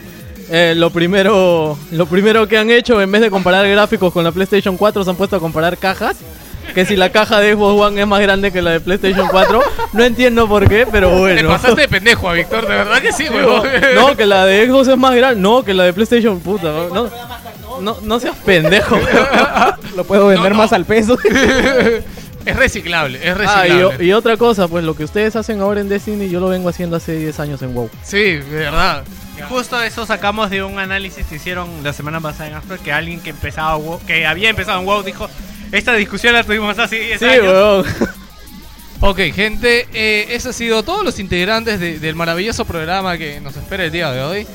Eh, 0.49 0.73
lo 0.75 0.89
primero, 0.89 1.77
lo 1.91 2.05
primero 2.05 2.47
que 2.47 2.57
han 2.57 2.69
hecho, 2.71 3.01
en 3.01 3.11
vez 3.11 3.21
de 3.21 3.29
comparar 3.29 3.67
gráficos 3.67 4.11
con 4.13 4.23
la 4.23 4.31
PlayStation 4.31 4.77
4, 4.77 5.03
se 5.03 5.09
han 5.09 5.15
puesto 5.15 5.35
a 5.35 5.39
comparar 5.39 5.77
cajas. 5.77 6.17
Que 6.75 6.85
si 6.85 6.95
la 6.95 7.09
caja 7.11 7.39
de 7.41 7.53
Xbox 7.53 7.81
One 7.81 7.99
es 8.01 8.07
más 8.07 8.21
grande 8.21 8.49
que 8.51 8.61
la 8.61 8.71
de 8.71 8.79
PlayStation 8.79 9.27
4, 9.29 9.61
no 9.91 10.03
entiendo 10.05 10.47
por 10.47 10.69
qué, 10.69 10.87
pero 10.89 11.09
Te 11.09 11.15
bueno. 11.17 11.49
pasaste 11.49 11.81
de 11.81 11.87
pendejo 11.89 12.29
a 12.29 12.33
Víctor, 12.33 12.61
de 12.65 12.75
verdad 12.75 13.01
que 13.01 13.11
sí, 13.11 13.25
weón. 13.29 13.63
No, 13.95 14.15
que 14.15 14.25
la 14.25 14.45
de 14.45 14.67
Xbox 14.67 14.87
es 14.87 14.97
más 14.97 15.13
grande, 15.15 15.41
no, 15.41 15.63
que 15.65 15.73
la 15.73 15.83
de 15.83 15.91
PlayStation, 15.91 16.39
puta, 16.39 16.71
no, 16.93 17.09
no, 17.81 17.97
no 18.01 18.19
seas 18.21 18.37
pendejo. 18.45 18.97
Lo 19.97 20.05
puedo 20.05 20.27
vender 20.27 20.51
No, 20.51 20.57
no. 20.57 20.63
más 20.63 20.71
al 20.71 20.85
peso. 20.85 21.17
Es 22.45 22.55
reciclable, 22.55 23.19
es 23.21 23.35
Ah, 23.45 23.67
y, 23.67 23.69
reciclable. 23.71 24.05
y 24.05 24.13
otra 24.13 24.37
cosa, 24.37 24.67
pues 24.67 24.83
lo 24.83 24.95
que 24.95 25.03
ustedes 25.03 25.35
hacen 25.35 25.61
ahora 25.61 25.81
en 25.81 25.89
Destiny, 25.89 26.29
yo 26.29 26.39
lo 26.39 26.47
vengo 26.47 26.69
haciendo 26.69 26.95
hace 26.95 27.15
10 27.15 27.39
años 27.39 27.61
en 27.61 27.73
WoW. 27.75 27.89
Sí, 28.03 28.17
de 28.17 28.41
verdad. 28.49 29.03
Justo 29.49 29.81
eso 29.81 30.05
sacamos 30.05 30.49
de 30.49 30.61
un 30.63 30.77
análisis 30.79 31.25
que 31.25 31.35
hicieron 31.35 31.83
la 31.83 31.93
semana 31.93 32.19
pasada 32.21 32.49
en 32.49 32.55
Astro, 32.55 32.77
que 32.81 32.91
alguien 32.91 33.19
que 33.21 33.31
empezaba 33.31 33.79
que 34.05 34.25
había 34.25 34.49
empezado 34.49 34.79
en 34.79 34.85
WoW 34.85 35.03
dijo, 35.03 35.29
esta 35.71 35.93
discusión 35.93 36.33
la 36.33 36.43
tuvimos 36.43 36.77
hace 36.77 36.99
10 36.99 37.19
Sí, 37.19 37.25
años. 37.25 37.85
Ok, 39.03 39.19
gente, 39.33 39.87
eh, 39.93 40.27
eso 40.29 40.49
ha 40.51 40.53
sido 40.53 40.83
todos 40.83 41.03
los 41.03 41.17
integrantes 41.17 41.79
de- 41.79 41.97
del 41.97 42.13
maravilloso 42.13 42.65
programa 42.65 43.17
que 43.17 43.41
nos 43.41 43.55
espera 43.55 43.83
el 43.85 43.91
día 43.91 44.11
de 44.11 44.21
hoy. 44.21 44.47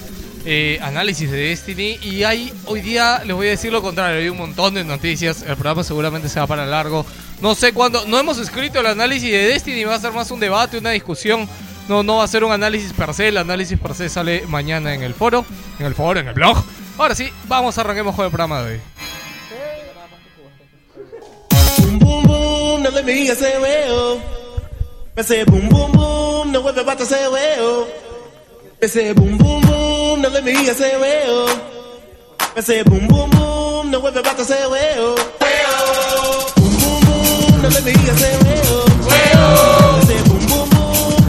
Eh, 0.45 0.79
análisis 0.83 1.29
de 1.29 1.37
Destiny. 1.49 1.99
Y 2.03 2.23
hay, 2.23 2.53
hoy 2.67 2.81
día 2.81 3.23
les 3.27 3.35
voy 3.35 3.49
a 3.49 3.51
decir 3.51 3.73
lo 3.73 3.83
contrario, 3.83 4.21
hay 4.21 4.29
un 4.29 4.37
montón 4.39 4.75
de 4.75 4.85
noticias. 4.85 5.43
El 5.43 5.55
programa 5.57 5.83
seguramente 5.83 6.29
se 6.29 6.39
va 6.39 6.47
para 6.47 6.65
largo. 6.65 7.05
No 7.41 7.57
sé 7.57 7.73
cuándo, 7.73 8.05
no 8.07 8.21
hemos 8.21 8.39
escrito 8.39 8.79
el 8.79 8.87
análisis 8.87 9.33
de 9.33 9.49
Destiny, 9.49 9.83
va 9.83 9.97
a 9.97 10.01
ser 10.01 10.13
más 10.13 10.31
un 10.31 10.39
debate, 10.39 10.79
una 10.79 10.91
discusión. 10.91 11.49
No, 11.89 12.03
no 12.03 12.17
va 12.17 12.25
a 12.25 12.29
ser 12.29 12.43
un 12.43 12.53
análisis 12.53 12.93
per 12.93 13.15
se, 13.15 13.29
el 13.29 13.37
análisis 13.37 13.79
per 13.79 13.95
se 13.95 14.09
sale 14.09 14.45
mañana 14.49 14.95
en 14.95 15.03
el 15.03 15.15
foro, 15.15 15.45
en 15.79 15.87
el 15.87 15.95
foro, 15.95 16.19
en 16.19 16.29
el 16.29 16.35
blog. 16.35 16.57
Ahora 16.99 17.15
sí, 17.15 17.29
vamos, 17.45 17.79
arranquemos 17.79 18.15
con 18.15 18.25
el 18.25 18.31
programa 18.31 18.63
de 18.63 18.75
hoy. 18.75 18.81
Boom 21.79 21.99
boom 21.99 22.23
boom, 22.25 22.83
well. 23.61 24.21
I 25.19 25.23
say 25.23 25.45
boom 25.45 25.69
boom 25.69 25.93
boom, 25.93 26.53
say 27.05 27.29
well. 27.29 27.87
I 28.81 28.89
say 28.89 29.13
boom 32.83 33.07
boom 33.07 33.31
boom, 33.31 33.33
boom, 33.33 33.91
now 33.91 34.01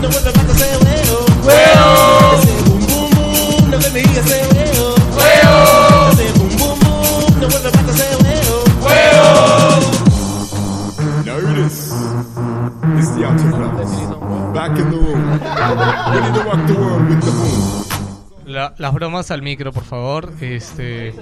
everybody 0.10 0.37
Back 14.68 14.80
in 14.80 14.92
the 14.92 14.98
room. 14.98 15.40
Ready 16.12 16.34
to 16.34 16.44
rock 16.44 16.68
the 16.68 16.74
world 16.74 17.08
with 17.10 17.22
the 17.24 17.32
boom. 17.32 17.84
La- 18.46 18.74
las 18.78 18.94
bromas 18.94 19.32
al 19.32 19.42
micro, 19.42 19.72
por 19.72 19.84
favor. 19.86 20.34
Este, 20.42 21.14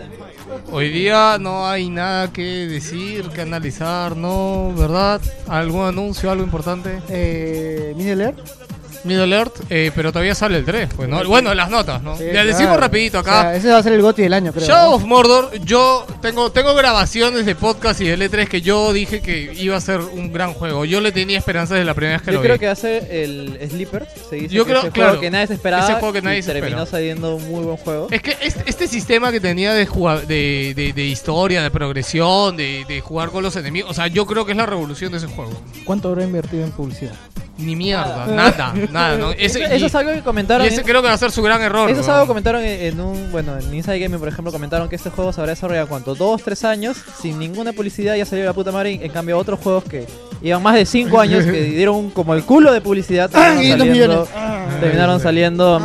hoy 0.72 0.90
día 0.90 1.38
no 1.40 1.68
hay 1.68 1.90
nada 1.90 2.32
que 2.34 2.42
decir, 2.68 3.30
que 3.30 3.42
analizar, 3.42 4.16
¿no? 4.18 4.74
¿Verdad? 4.76 5.22
¿Algún 5.48 5.86
anuncio, 5.86 6.32
algo 6.32 6.44
importante? 6.44 7.02
Eh, 7.10 7.94
¿Mini 7.96 8.12
alert? 8.12 8.40
Mid 9.06 9.20
Alert, 9.20 9.54
eh, 9.70 9.92
pero 9.96 10.12
todavía 10.12 10.36
sale 10.36 10.58
el 10.58 10.66
3. 10.66 10.90
Pues, 10.96 11.08
¿no? 11.08 11.24
Bueno, 11.26 11.54
las 11.54 11.70
notas, 11.70 12.02
¿no? 12.02 12.18
Sí, 12.18 12.24
Le 12.26 12.32
claro. 12.32 12.48
decimos 12.48 12.78
rapidito 12.80 13.18
O 13.20 13.22
acá. 13.22 13.42
sea, 13.42 13.56
ese 13.56 13.72
va 13.72 13.78
a 13.78 13.84
ser 13.84 13.94
el 13.94 14.02
GOTY 14.02 14.24
del 14.24 14.34
año, 14.34 14.52
creo. 14.52 14.68
Shadow 14.68 14.90
¿no? 14.92 14.96
of 14.98 15.04
Mordor, 15.06 15.52
yo 15.64 16.06
tengo, 16.22 16.52
tengo 16.52 16.74
grabaciones 16.76 17.46
de 17.46 17.56
podcast 17.56 18.02
y 18.02 18.06
de 18.08 18.18
L3 18.18 18.48
que 18.48 18.62
yo 18.62 18.92
dije 18.94 19.22
que 19.22 19.54
iba 19.56 19.78
a 19.78 19.82
ser 19.82 20.00
un 20.02 20.34
gran 20.34 20.54
juego. 20.54 20.86
Yo 20.86 21.02
le 21.02 21.12
tenía 21.12 21.38
esperanzas 21.38 21.76
desde 21.76 21.86
la 21.86 21.94
primera 21.94 22.18
vez 22.18 22.26
que 22.26 22.32
Yo 22.32 22.38
lo 22.38 22.42
creo 22.44 22.56
vi. 22.56 22.60
que 22.60 22.68
hace 22.68 23.24
el 23.24 23.60
Sleeper. 23.70 24.08
Se 24.30 24.36
dice 24.38 24.48
Yo 24.56 24.66
que 24.66 24.72
creo- 24.72 24.82
ese 24.84 24.92
claro, 24.92 25.10
juego 25.12 25.22
que 25.22 25.32
nadie 25.32 25.48
se 25.48 25.54
esperaba. 25.54 25.84
ese 25.84 25.94
juego 25.94 26.14
que 26.14 26.22
nadie 26.22 26.40
y 26.40 26.42
se 26.44 26.52
terminó 26.54 26.84
espera. 26.84 26.86
saliendo 26.92 27.36
un 27.36 27.48
muy 27.50 27.64
buen 27.64 27.78
juego. 27.78 28.08
Es 28.12 28.22
que 28.22 28.36
este, 28.42 28.64
este 28.66 28.88
sistema 28.88 29.32
que 29.32 29.40
tenía 29.40 29.74
de, 29.74 29.86
de, 30.28 30.74
de, 30.76 30.94
de 30.94 31.04
historia, 31.06 31.62
de 31.62 31.72
progresión, 31.72 32.58
de, 32.58 32.86
de 32.88 33.02
jugar 33.02 33.30
con 33.30 33.44
los 33.44 33.56
enemigos, 33.56 33.92
o 33.92 33.94
sea, 33.94 34.08
yo 34.08 34.26
creo 34.26 34.46
que 34.46 34.52
es 34.54 34.58
la 34.58 34.66
revolución 34.66 35.12
de 35.12 35.20
ese 35.20 35.28
juego. 35.28 35.52
¿Cuánto 35.86 36.10
habrá 36.10 36.24
invertido 36.24 36.64
en 36.64 36.72
publicidad? 36.72 37.14
Ni 37.58 37.74
mierda, 37.76 38.26
nada, 38.28 38.28
nada. 38.28 38.74
¿no? 39.18 39.32
Ese, 39.32 39.46
eso, 39.46 39.60
eso 39.60 39.76
y- 39.84 39.88
es 39.88 39.96
algo 39.96 40.12
que 40.12 40.22
comentaron. 40.22 40.66
y 40.66 40.70
ese 40.70 40.82
en- 40.82 40.88
creo 40.88 41.02
que 41.02 41.08
va 41.08 41.14
a 41.14 41.18
ser 41.18 41.32
su 41.32 41.42
gran 41.44 41.62
error. 41.62 41.90
Eso 41.90 42.02
es 42.02 42.08
algo 42.10 42.24
que 42.24 42.28
comentaron 42.28 42.62
en, 42.64 42.82
en 42.82 43.00
un. 43.00 43.32
Bueno, 43.32 43.58
en 43.58 43.74
Inside 43.74 44.00
Gaming, 44.00 44.20
por 44.20 44.28
ejemplo, 44.28 44.52
comentaron 44.52 44.90
que 44.90 44.96
este 44.96 45.10
juego 45.10 45.32
se 45.34 45.42
habrá 45.42 45.52
desarrollado 45.54 45.88
cuánto? 45.88 46.16
Dos, 46.16 46.42
tres 46.44 46.64
años, 46.64 46.98
sin 47.22 47.38
ninguna 47.40 47.74
publicidad, 47.74 48.16
ya 48.16 48.26
salió 48.26 48.46
la 48.46 48.54
puta 48.54 48.72
madre. 48.72 49.00
En 49.02 49.12
cambio, 49.12 49.38
otros 49.38 49.60
juegos 49.60 49.84
que 49.84 50.06
llevan 50.42 50.64
más 50.64 50.76
de 50.76 50.86
cinco 50.86 51.20
años, 51.20 51.44
que 51.46 51.52
dieron 51.64 52.10
como 52.10 52.34
el 52.34 52.44
culo 52.44 52.72
de 52.72 52.82
publicidad, 52.82 53.30
terminaron 53.30 53.62
500 53.62 53.88
saliendo. 53.88 54.08
millones. 54.16 54.30
Ah. 54.36 54.68
terminaron 54.80 55.20
saliendo. 55.20 55.80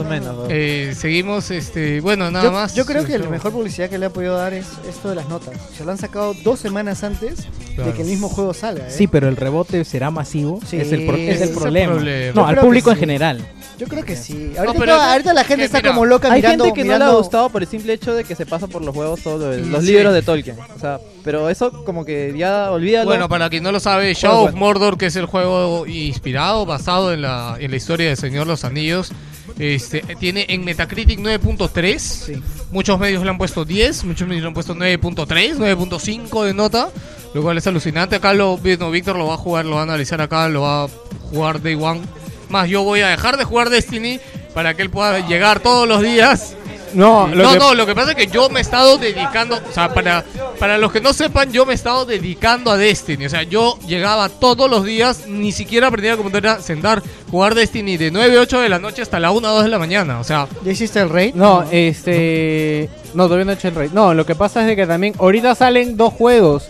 O 0.00 0.04
menos. 0.04 0.36
¿no? 0.36 0.46
Eh, 0.48 0.94
seguimos, 0.96 1.50
este, 1.50 2.00
bueno, 2.00 2.30
nada 2.30 2.44
yo, 2.46 2.52
más. 2.52 2.74
Yo 2.74 2.84
creo 2.86 3.04
que 3.04 3.12
Este, 3.14 3.24
la 3.24 3.30
mejor 3.30 3.52
publicidad 3.52 3.88
que 3.90 3.98
le 3.98 4.06
ha 4.06 4.10
podido 4.10 4.36
dar 4.36 4.52
es 4.54 4.66
esto 4.88 5.08
de 5.10 5.14
las 5.16 5.28
notas. 5.28 5.54
Se 5.76 5.84
lo 5.84 5.92
han 5.92 5.98
sacado 5.98 6.34
dos 6.44 6.58
semanas 6.60 7.02
antes 7.04 7.46
Claro. 7.74 7.90
de 7.90 7.96
que 7.96 8.02
el 8.02 8.08
mismo 8.08 8.28
juego 8.28 8.52
salga. 8.52 8.88
¿eh? 8.88 8.90
Sí, 8.90 9.06
pero 9.06 9.28
el 9.28 9.36
rebote 9.36 9.84
será 9.84 10.10
masivo. 10.10 10.60
Sí, 10.66 10.76
es 10.76 10.92
el, 10.92 11.06
pro- 11.06 11.16
es 11.16 11.40
el 11.40 11.48
el 11.50 11.54
problema. 11.54 11.92
problema. 11.94 12.32
No, 12.34 12.42
Yo 12.42 12.46
al 12.48 12.56
público 12.58 12.90
en 12.90 12.96
sí. 12.96 13.00
general. 13.00 13.46
Yo 13.78 13.86
creo 13.86 14.04
que 14.04 14.14
sí. 14.14 14.34
No, 14.54 14.60
Ahorita, 14.60 14.78
pero 14.78 14.92
toda- 14.92 15.12
ahorita 15.12 15.32
la 15.32 15.44
gente 15.44 15.60
que 15.62 15.64
está 15.64 15.78
mira, 15.78 15.90
como 15.92 16.04
loca 16.04 16.28
Hay 16.30 16.42
mirando. 16.42 16.64
gente 16.66 16.76
que 16.80 16.84
no 16.84 16.88
le 16.90 16.94
ha 16.94 16.98
mirando- 16.98 17.18
gustado 17.18 17.48
por 17.48 17.62
el 17.62 17.68
simple 17.68 17.94
hecho 17.94 18.12
de 18.14 18.24
que 18.24 18.34
se 18.34 18.44
pasa 18.44 18.66
por 18.66 18.82
los 18.84 18.94
huevos 18.94 19.22
todos 19.22 19.56
los, 19.56 19.66
los 19.68 19.84
Sí. 19.84 19.92
libros 19.92 20.12
de 20.12 20.20
Tolkien. 20.20 20.56
O 20.76 20.78
sea, 20.78 21.00
pero 21.24 21.48
eso 21.48 21.72
como 21.84 22.04
que 22.04 22.34
ya 22.36 22.70
olvídalo. 22.72 23.06
Bueno, 23.06 23.28
para 23.30 23.48
quien 23.48 23.62
no 23.62 23.72
lo 23.72 23.80
sabe, 23.80 24.12
Shadow 24.12 24.44
of 24.48 24.54
Mordor, 24.54 24.98
que 24.98 25.06
es 25.06 25.16
el 25.16 25.24
juego 25.24 25.86
inspirado, 25.86 26.66
basado 26.66 27.14
en 27.14 27.22
la, 27.22 27.56
en 27.58 27.70
la 27.70 27.76
historia 27.78 28.10
de 28.10 28.16
Señor 28.16 28.46
los 28.46 28.64
Anillos, 28.64 29.12
este, 29.60 30.00
tiene 30.18 30.46
en 30.48 30.64
Metacritic 30.64 31.20
9.3. 31.20 32.42
Muchos 32.70 32.98
medios 32.98 33.22
le 33.22 33.30
han 33.30 33.38
puesto 33.38 33.64
10, 33.64 34.04
muchos 34.04 34.26
medios 34.26 34.42
le 34.42 34.48
han 34.48 34.54
puesto 34.54 34.74
9.3, 34.74 35.56
9.5 35.56 36.44
de 36.44 36.54
nota, 36.54 36.88
lo 37.34 37.42
cual 37.42 37.58
es 37.58 37.66
alucinante. 37.66 38.16
Acá 38.16 38.32
lo, 38.32 38.56
bueno, 38.56 38.90
Víctor 38.90 39.16
lo 39.16 39.26
va 39.26 39.34
a 39.34 39.38
jugar, 39.38 39.66
lo 39.66 39.76
va 39.76 39.80
a 39.80 39.84
analizar 39.84 40.20
acá, 40.20 40.48
lo 40.48 40.62
va 40.62 40.84
a 40.84 40.88
jugar 41.30 41.60
Day 41.60 41.74
One. 41.74 42.00
Más, 42.48 42.68
yo 42.68 42.82
voy 42.82 43.00
a 43.00 43.08
dejar 43.08 43.36
de 43.36 43.44
jugar 43.44 43.70
Destiny 43.70 44.18
para 44.54 44.74
que 44.74 44.82
él 44.82 44.90
pueda 44.90 45.26
llegar 45.26 45.60
todos 45.60 45.86
los 45.86 46.02
días. 46.02 46.56
No, 46.94 47.28
lo 47.28 47.42
no, 47.44 47.52
que- 47.52 47.58
no, 47.58 47.74
lo 47.74 47.86
que 47.86 47.94
pasa 47.94 48.10
es 48.12 48.16
que 48.16 48.26
yo 48.26 48.48
me 48.50 48.60
he 48.60 48.62
estado 48.62 48.98
dedicando, 48.98 49.56
o 49.56 49.72
sea, 49.72 49.92
para, 49.94 50.24
para 50.58 50.76
los 50.78 50.90
que 50.92 51.00
no 51.00 51.12
sepan, 51.12 51.52
yo 51.52 51.64
me 51.66 51.72
he 51.72 51.74
estado 51.74 52.04
dedicando 52.04 52.70
a 52.70 52.76
Destiny. 52.76 53.26
O 53.26 53.30
sea, 53.30 53.42
yo 53.44 53.78
llegaba 53.86 54.28
todos 54.28 54.68
los 54.70 54.84
días, 54.84 55.26
ni 55.28 55.52
siquiera 55.52 55.86
aprendía 55.88 56.14
a 56.14 56.16
computadora, 56.16 56.60
sentar, 56.60 57.02
jugar 57.30 57.54
Destiny 57.54 57.96
de 57.96 58.10
9, 58.10 58.38
8 58.38 58.60
de 58.60 58.68
la 58.68 58.78
noche 58.78 59.02
hasta 59.02 59.20
la 59.20 59.30
1, 59.30 59.48
2 59.48 59.62
de 59.64 59.68
la 59.68 59.78
mañana. 59.78 60.20
O 60.20 60.24
sea, 60.24 60.48
¿Ya 60.64 60.72
hiciste 60.72 61.00
el 61.00 61.08
raid? 61.10 61.34
No, 61.34 61.64
este. 61.70 62.88
No, 63.14 63.24
todavía 63.24 63.44
no 63.44 63.50
he 63.52 63.54
hecho 63.54 63.68
el 63.68 63.74
raid. 63.74 63.90
No, 63.92 64.14
lo 64.14 64.24
que 64.26 64.34
pasa 64.34 64.60
es 64.62 64.66
de 64.66 64.76
que 64.76 64.86
también. 64.86 65.14
Ahorita 65.18 65.54
salen 65.54 65.96
dos 65.96 66.12
juegos. 66.12 66.68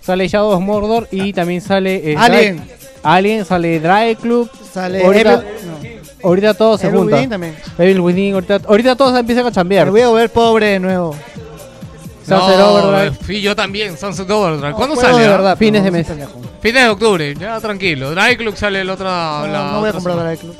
Sale 0.00 0.26
Shadow 0.28 0.50
of 0.50 0.60
Mordor 0.60 1.08
y 1.12 1.32
también 1.32 1.60
sale. 1.60 2.12
eh, 2.12 2.16
Alien. 3.04 3.44
Sale 3.44 3.80
Dry 3.80 4.16
Club. 4.16 4.50
Sale 4.72 5.04
Ahorita, 5.04 5.34
Evil- 5.34 5.66
no. 5.66 5.71
Ahorita 6.22 6.54
todo 6.54 6.78
se 6.78 6.88
Evil. 6.88 7.00
Within 7.00 7.30
también. 7.30 7.56
Evil 7.78 8.00
Within, 8.00 8.34
ahorita, 8.34 8.60
ahorita 8.66 8.96
todos 8.96 9.18
empiezan 9.18 9.46
a 9.46 9.52
chambear. 9.52 9.86
Me 9.86 9.90
voy 9.92 10.00
a 10.02 10.08
volver 10.08 10.30
pobre 10.30 10.66
de 10.66 10.80
nuevo. 10.80 11.14
Sunset 12.26 12.56
no, 12.56 12.68
Overdrive. 12.74 13.16
fui 13.24 13.40
yo 13.40 13.56
también, 13.56 13.98
Sunset 13.98 14.30
Overdrive. 14.30 14.74
¿Cuándo 14.74 14.96
sale? 14.96 15.18
de 15.18 15.26
ah? 15.26 15.30
verdad, 15.30 15.56
Fines 15.58 15.82
de 15.82 15.90
mes. 15.90 16.06
Fines 16.60 16.84
de 16.84 16.88
octubre, 16.88 17.34
ya 17.34 17.60
tranquilo. 17.60 18.14
Dry 18.14 18.36
Club 18.36 18.56
sale 18.56 18.80
el 18.80 18.90
otro. 18.90 19.04
No, 19.06 19.46
la 19.48 19.72
no 19.72 19.80
voy 19.80 19.88
a 19.88 19.90
otra 19.90 19.92
comprar. 19.92 20.18
Drive 20.18 20.38
Club. 20.38 20.56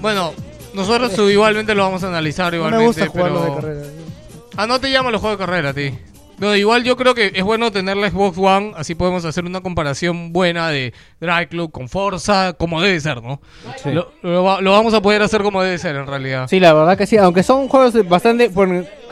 Bueno, 0.00 0.32
nosotros 0.74 1.12
igualmente 1.30 1.74
lo 1.74 1.82
vamos 1.82 2.02
a 2.04 2.08
analizar 2.08 2.52
No 2.52 2.58
igualmente. 2.58 2.80
me 2.80 2.86
gusta 2.86 3.06
jugar 3.06 3.32
pero... 3.32 3.34
los 3.34 3.44
de 3.44 3.60
carrera. 3.60 3.86
Ah, 4.56 4.66
no 4.66 4.80
te 4.80 4.90
llaman 4.90 5.12
los 5.12 5.20
juegos 5.20 5.38
de 5.38 5.44
carrera 5.46 5.70
a 5.70 5.74
ti. 5.74 5.94
No, 6.38 6.54
igual 6.54 6.84
yo 6.84 6.96
creo 6.96 7.14
que 7.14 7.32
es 7.34 7.42
bueno 7.42 7.72
tener 7.72 7.96
la 7.96 8.10
Xbox 8.10 8.38
One, 8.38 8.72
así 8.76 8.94
podemos 8.94 9.24
hacer 9.24 9.44
una 9.44 9.60
comparación 9.60 10.32
buena 10.32 10.68
de 10.70 10.92
Drive 11.20 11.48
Club 11.48 11.72
con 11.72 11.88
Forza, 11.88 12.52
como 12.52 12.80
debe 12.80 13.00
ser, 13.00 13.22
¿no? 13.22 13.40
Sí. 13.82 13.90
Lo, 13.90 14.12
lo 14.22 14.60
lo 14.60 14.72
vamos 14.72 14.94
a 14.94 15.02
poder 15.02 15.22
hacer 15.22 15.42
como 15.42 15.62
debe 15.62 15.78
ser 15.78 15.96
en 15.96 16.06
realidad. 16.06 16.46
Sí, 16.48 16.60
la 16.60 16.72
verdad 16.72 16.96
que 16.96 17.06
sí. 17.06 17.16
Aunque 17.16 17.42
son 17.42 17.68
juegos 17.68 17.94
bastante. 18.08 18.50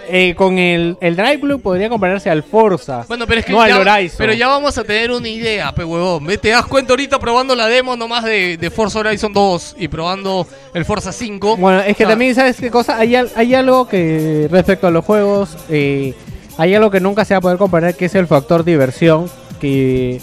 eh, 0.08 0.34
con 0.36 0.56
el, 0.58 0.96
el 1.00 1.16
Drive 1.16 1.40
Club 1.40 1.60
podría 1.62 1.88
compararse 1.88 2.30
al 2.30 2.44
Forza. 2.44 3.04
Bueno, 3.08 3.26
pero 3.26 3.40
es 3.40 3.46
que 3.46 3.52
no 3.52 3.66
ya, 3.66 3.74
al 3.76 3.88
Horizon. 3.88 4.18
pero 4.18 4.32
ya 4.32 4.46
vamos 4.46 4.78
a 4.78 4.84
tener 4.84 5.10
una 5.10 5.28
idea, 5.28 5.72
pe 5.72 5.82
huevón. 5.84 6.26
Te 6.40 6.50
das 6.50 6.64
cuenta 6.66 6.92
ahorita 6.92 7.18
probando 7.18 7.56
la 7.56 7.66
demo 7.66 7.96
nomás 7.96 8.22
de, 8.24 8.56
de 8.56 8.70
Forza 8.70 9.00
Horizon 9.00 9.32
2 9.32 9.76
y 9.80 9.88
probando 9.88 10.46
el 10.74 10.84
Forza 10.84 11.10
5. 11.10 11.56
Bueno, 11.56 11.80
es 11.80 11.96
que 11.96 12.06
también, 12.06 12.34
¿sabes 12.36 12.56
qué 12.60 12.70
cosa? 12.70 12.98
Hay, 12.98 13.16
hay 13.16 13.54
algo 13.54 13.88
que, 13.88 14.46
respecto 14.48 14.86
a 14.86 14.92
los 14.92 15.04
juegos, 15.04 15.56
eh, 15.68 16.14
hay 16.58 16.74
algo 16.74 16.90
que 16.90 17.00
nunca 17.00 17.24
se 17.24 17.34
va 17.34 17.38
a 17.38 17.40
poder 17.40 17.58
comparar, 17.58 17.94
que 17.94 18.06
es 18.06 18.14
el 18.14 18.26
factor 18.26 18.64
diversión. 18.64 19.26
Que 19.60 20.20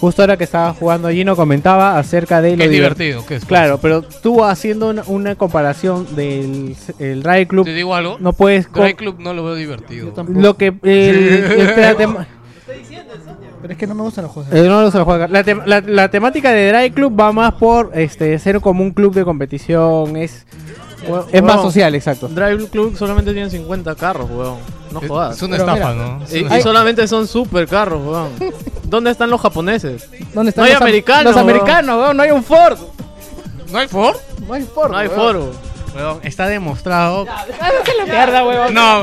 justo 0.00 0.22
ahora 0.22 0.36
que 0.36 0.44
estaba 0.44 0.72
jugando 0.74 1.08
Gino 1.10 1.34
comentaba 1.36 1.98
acerca 1.98 2.40
de 2.42 2.56
lo 2.56 2.62
es 2.64 2.70
divert- 2.70 2.72
divertido, 2.94 3.26
que 3.26 3.36
es 3.36 3.44
Claro, 3.44 3.78
pero 3.80 4.02
tú 4.02 4.44
haciendo 4.44 4.90
una, 4.90 5.02
una 5.06 5.34
comparación 5.36 6.06
del 6.14 6.76
el 6.98 7.22
Drive 7.22 7.46
Club, 7.48 7.64
Te 7.64 7.72
digo 7.74 7.94
algo. 7.94 8.16
no 8.20 8.32
puedes... 8.32 8.70
Drive 8.72 8.94
Club 8.96 9.16
no 9.18 9.32
lo 9.34 9.42
veo 9.44 9.54
divertido. 9.54 10.12
lo 10.28 10.56
que... 10.56 10.66
el- 10.82 11.44
espérate, 11.60 12.06
Pero 13.62 13.72
es 13.72 13.78
que 13.78 13.86
no 13.86 13.94
me 13.94 14.02
gustan 14.02 14.24
los 14.24 14.32
juegos. 14.32 14.52
Eh, 14.52 14.62
no, 14.68 14.82
no 14.82 14.90
se 14.90 14.98
lo 14.98 15.04
juega. 15.04 15.26
La, 15.28 15.42
tem- 15.44 15.62
la- 15.64 15.80
la 15.80 16.08
temática 16.10 16.52
de 16.52 16.68
Drive 16.68 16.92
Club 16.92 17.18
va 17.18 17.32
más 17.32 17.54
por 17.54 17.90
este 17.94 18.38
ser 18.38 18.60
como 18.60 18.82
un 18.82 18.92
club 18.92 19.14
de 19.14 19.24
competición. 19.24 20.16
Es, 20.16 20.46
es 21.32 21.42
más 21.42 21.62
social, 21.62 21.94
exacto. 21.94 22.28
Drive 22.28 22.68
Club 22.68 22.96
solamente 22.96 23.32
tienen 23.32 23.50
50 23.50 23.94
carros, 23.96 24.28
weón. 24.30 24.58
No 24.92 25.00
Es- 25.00 25.08
jodas. 25.08 25.36
es 25.36 25.42
una 25.42 25.56
Pero 25.56 25.72
estafa, 25.72 25.92
mira, 25.92 26.04
¿no? 26.18 26.24
Es 26.24 26.34
Y, 26.34 26.42
una 26.44 26.58
y 26.58 26.62
solamente 26.62 27.08
son 27.08 27.26
super 27.26 27.66
carros, 27.68 28.00
weón. 28.06 28.30
¿Dónde 28.84 29.10
están 29.10 29.30
los 29.30 29.40
japoneses? 29.40 30.08
¿Dónde 30.32 30.52
No 30.56 30.62
hay 30.62 30.70
los 30.72 30.76
am- 30.80 30.82
americanos, 30.86 31.24
Los 31.24 31.34
weón. 31.36 31.50
americanos, 31.50 31.96
weón, 32.00 32.16
no 32.16 32.22
hay 32.22 32.30
un 32.30 32.44
Ford. 32.44 32.78
¿No 33.72 33.78
hay 33.78 33.88
Ford? 33.88 34.16
No 34.46 34.54
hay 34.54 34.62
forma. 34.62 34.92
No 34.92 34.98
hay 34.98 35.08
weón. 35.08 35.50
Weón, 35.96 36.20
está 36.22 36.46
demostrado. 36.48 37.26
Mierda, 38.06 38.44
weón. 38.44 38.74
No, 38.74 39.02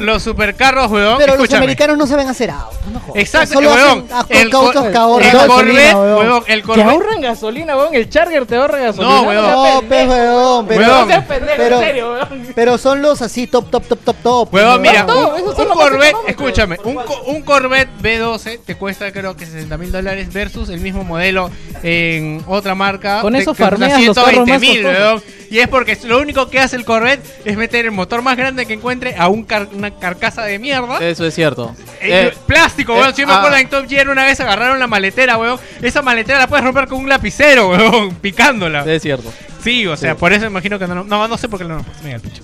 los, 0.00 0.22
supercarros, 0.22 0.90
weón. 0.90 1.18
Pero 1.18 1.34
los 1.34 1.42
escúchame. 1.42 1.64
americanos 1.64 1.98
no 1.98 2.06
saben 2.06 2.28
hacer 2.28 2.50
autos. 2.50 2.78
No 2.92 3.00
jodas. 3.00 3.16
Exacto, 3.22 3.54
Solo 3.54 3.70
weón. 3.72 4.06
hacen 4.12 4.36
El, 4.38 4.52
autos 4.54 4.86
que 4.88 4.96
ahorran 4.96 5.28
el 5.28 5.32
gasolina, 5.34 5.54
Corvette, 5.54 5.94
weón. 5.94 6.16
weón, 6.28 6.42
el 6.46 6.62
Corvette. 6.62 6.86
ahorran 6.88 7.20
gasolina, 7.20 7.76
weón. 7.76 7.94
El 7.94 8.10
Charger 8.10 8.46
te 8.46 8.56
ahorra 8.56 8.78
gasolina. 8.78 9.14
No, 9.14 9.22
weón. 9.22 9.46
No, 9.50 9.82
pues, 9.88 10.08
weón. 10.08 10.66
Pero, 10.66 10.80
Weón. 10.80 11.00
No 11.00 11.06
seas 11.06 11.24
pendejo, 11.26 11.54
pero, 11.56 11.76
en 11.80 11.84
serio, 11.86 12.12
weón. 12.12 12.46
pero 12.54 12.78
son 12.78 13.02
los 13.02 13.22
así 13.22 13.46
top, 13.46 13.70
top, 13.70 13.86
top, 13.86 13.98
top, 14.04 14.16
top. 14.22 14.54
Weón, 14.54 14.80
mira, 14.80 15.02
No, 15.04 15.28
un, 15.30 15.36
esos 15.36 15.48
un 15.50 15.56
son 15.56 15.68
los 15.68 15.76
más 15.76 15.88
Corvette, 15.88 16.08
económicos. 16.10 16.30
escúchame, 16.30 16.78
un, 16.84 16.94
co- 16.96 17.22
un 17.26 17.42
Corvette 17.42 17.88
B12 18.02 18.60
te 18.64 18.74
cuesta 18.76 19.12
creo 19.12 19.36
que 19.36 19.46
60 19.46 19.76
mil 19.78 19.92
dólares 19.92 20.32
versus 20.32 20.68
el 20.70 20.80
mismo 20.80 21.04
modelo 21.04 21.50
en 21.82 22.42
otra 22.46 22.74
marca. 22.74 23.20
Con 23.20 23.32
te 23.34 23.40
eso 23.40 23.50
cuesta 23.54 23.70
farmeas 23.76 24.02
los 24.02 24.16
carros 24.16 24.48
más 24.48 24.60
120.000, 24.60 24.82
costosos. 24.82 24.98
weón. 25.22 25.22
Y 25.48 25.58
es 25.60 25.65
porque 25.68 25.96
lo 26.04 26.18
único 26.20 26.48
que 26.50 26.58
hace 26.60 26.76
el 26.76 26.84
Corvette 26.84 27.24
es 27.44 27.56
meter 27.56 27.84
el 27.84 27.90
motor 27.92 28.22
más 28.22 28.36
grande 28.36 28.66
que 28.66 28.72
encuentre 28.74 29.14
a 29.16 29.28
un 29.28 29.44
car- 29.44 29.68
una 29.72 29.90
carcasa 29.90 30.42
de 30.42 30.58
mierda. 30.58 30.98
Eso 30.98 31.24
es 31.26 31.34
cierto. 31.34 31.74
Eh, 32.00 32.30
Eh, 32.32 32.34
plástico, 32.46 32.94
eh, 32.96 33.00
weón. 33.00 33.14
Si 33.14 33.22
yo 33.22 33.26
me 33.26 33.32
ah. 33.34 33.38
acuerdo 33.38 33.56
en 33.58 33.68
Top 33.68 33.88
Gear 33.88 34.08
una 34.08 34.24
vez 34.24 34.38
agarraron 34.40 34.78
la 34.78 34.86
maletera, 34.86 35.36
weón. 35.38 35.58
Esa 35.82 36.02
maletera 36.02 36.38
la 36.38 36.46
puedes 36.46 36.64
romper 36.64 36.86
con 36.88 37.00
un 37.00 37.08
lapicero, 37.08 37.68
weón, 37.70 38.14
picándola. 38.16 38.84
Es 38.84 39.02
cierto. 39.02 39.32
Sí, 39.62 39.86
o 39.86 39.96
sea, 39.96 40.12
Sí. 40.12 40.18
por 40.20 40.32
eso 40.32 40.46
imagino 40.46 40.78
que 40.78 40.86
no. 40.86 41.02
No, 41.04 41.26
no 41.28 41.38
sé 41.38 41.48
por 41.48 41.58
qué 41.58 41.64
no. 41.64 41.84
Venga, 42.02 42.16
el 42.16 42.20
pincho. 42.20 42.42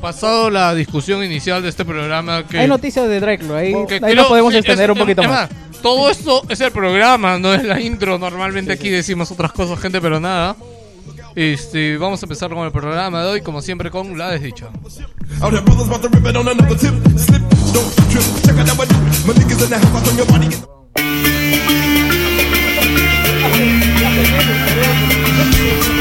Pasado 0.00 0.50
la 0.50 0.74
discusión 0.74 1.24
inicial 1.24 1.62
de 1.62 1.68
este 1.68 1.84
programa 1.84 2.46
que... 2.46 2.58
Hay 2.60 2.68
noticias 2.68 3.08
de 3.08 3.20
Draclo, 3.20 3.56
ahí, 3.56 3.72
que 3.86 3.94
ahí 3.94 4.00
creo- 4.00 4.14
lo 4.14 4.28
podemos 4.28 4.52
sí, 4.52 4.58
extender 4.58 4.90
es- 4.90 4.94
un 4.94 4.98
poquito 5.00 5.22
es 5.22 5.28
más. 5.28 5.48
Todo 5.82 6.10
esto 6.10 6.42
es 6.48 6.60
el 6.60 6.72
programa, 6.72 7.38
no 7.38 7.54
es 7.54 7.64
la 7.64 7.80
intro. 7.80 8.18
Normalmente 8.18 8.72
aquí 8.72 8.90
decimos 8.90 9.30
otras 9.30 9.52
cosas, 9.52 9.78
gente, 9.80 10.00
pero 10.00 10.18
nada. 10.20 10.56
Este, 11.34 11.96
vamos 11.98 12.20
a 12.22 12.26
empezar 12.26 12.50
con 12.50 12.64
el 12.64 12.72
programa 12.72 13.22
de 13.22 13.28
hoy, 13.28 13.40
como 13.42 13.62
siempre, 13.62 13.90
con 13.90 14.16
la 14.18 14.30
desdicha. 14.30 14.66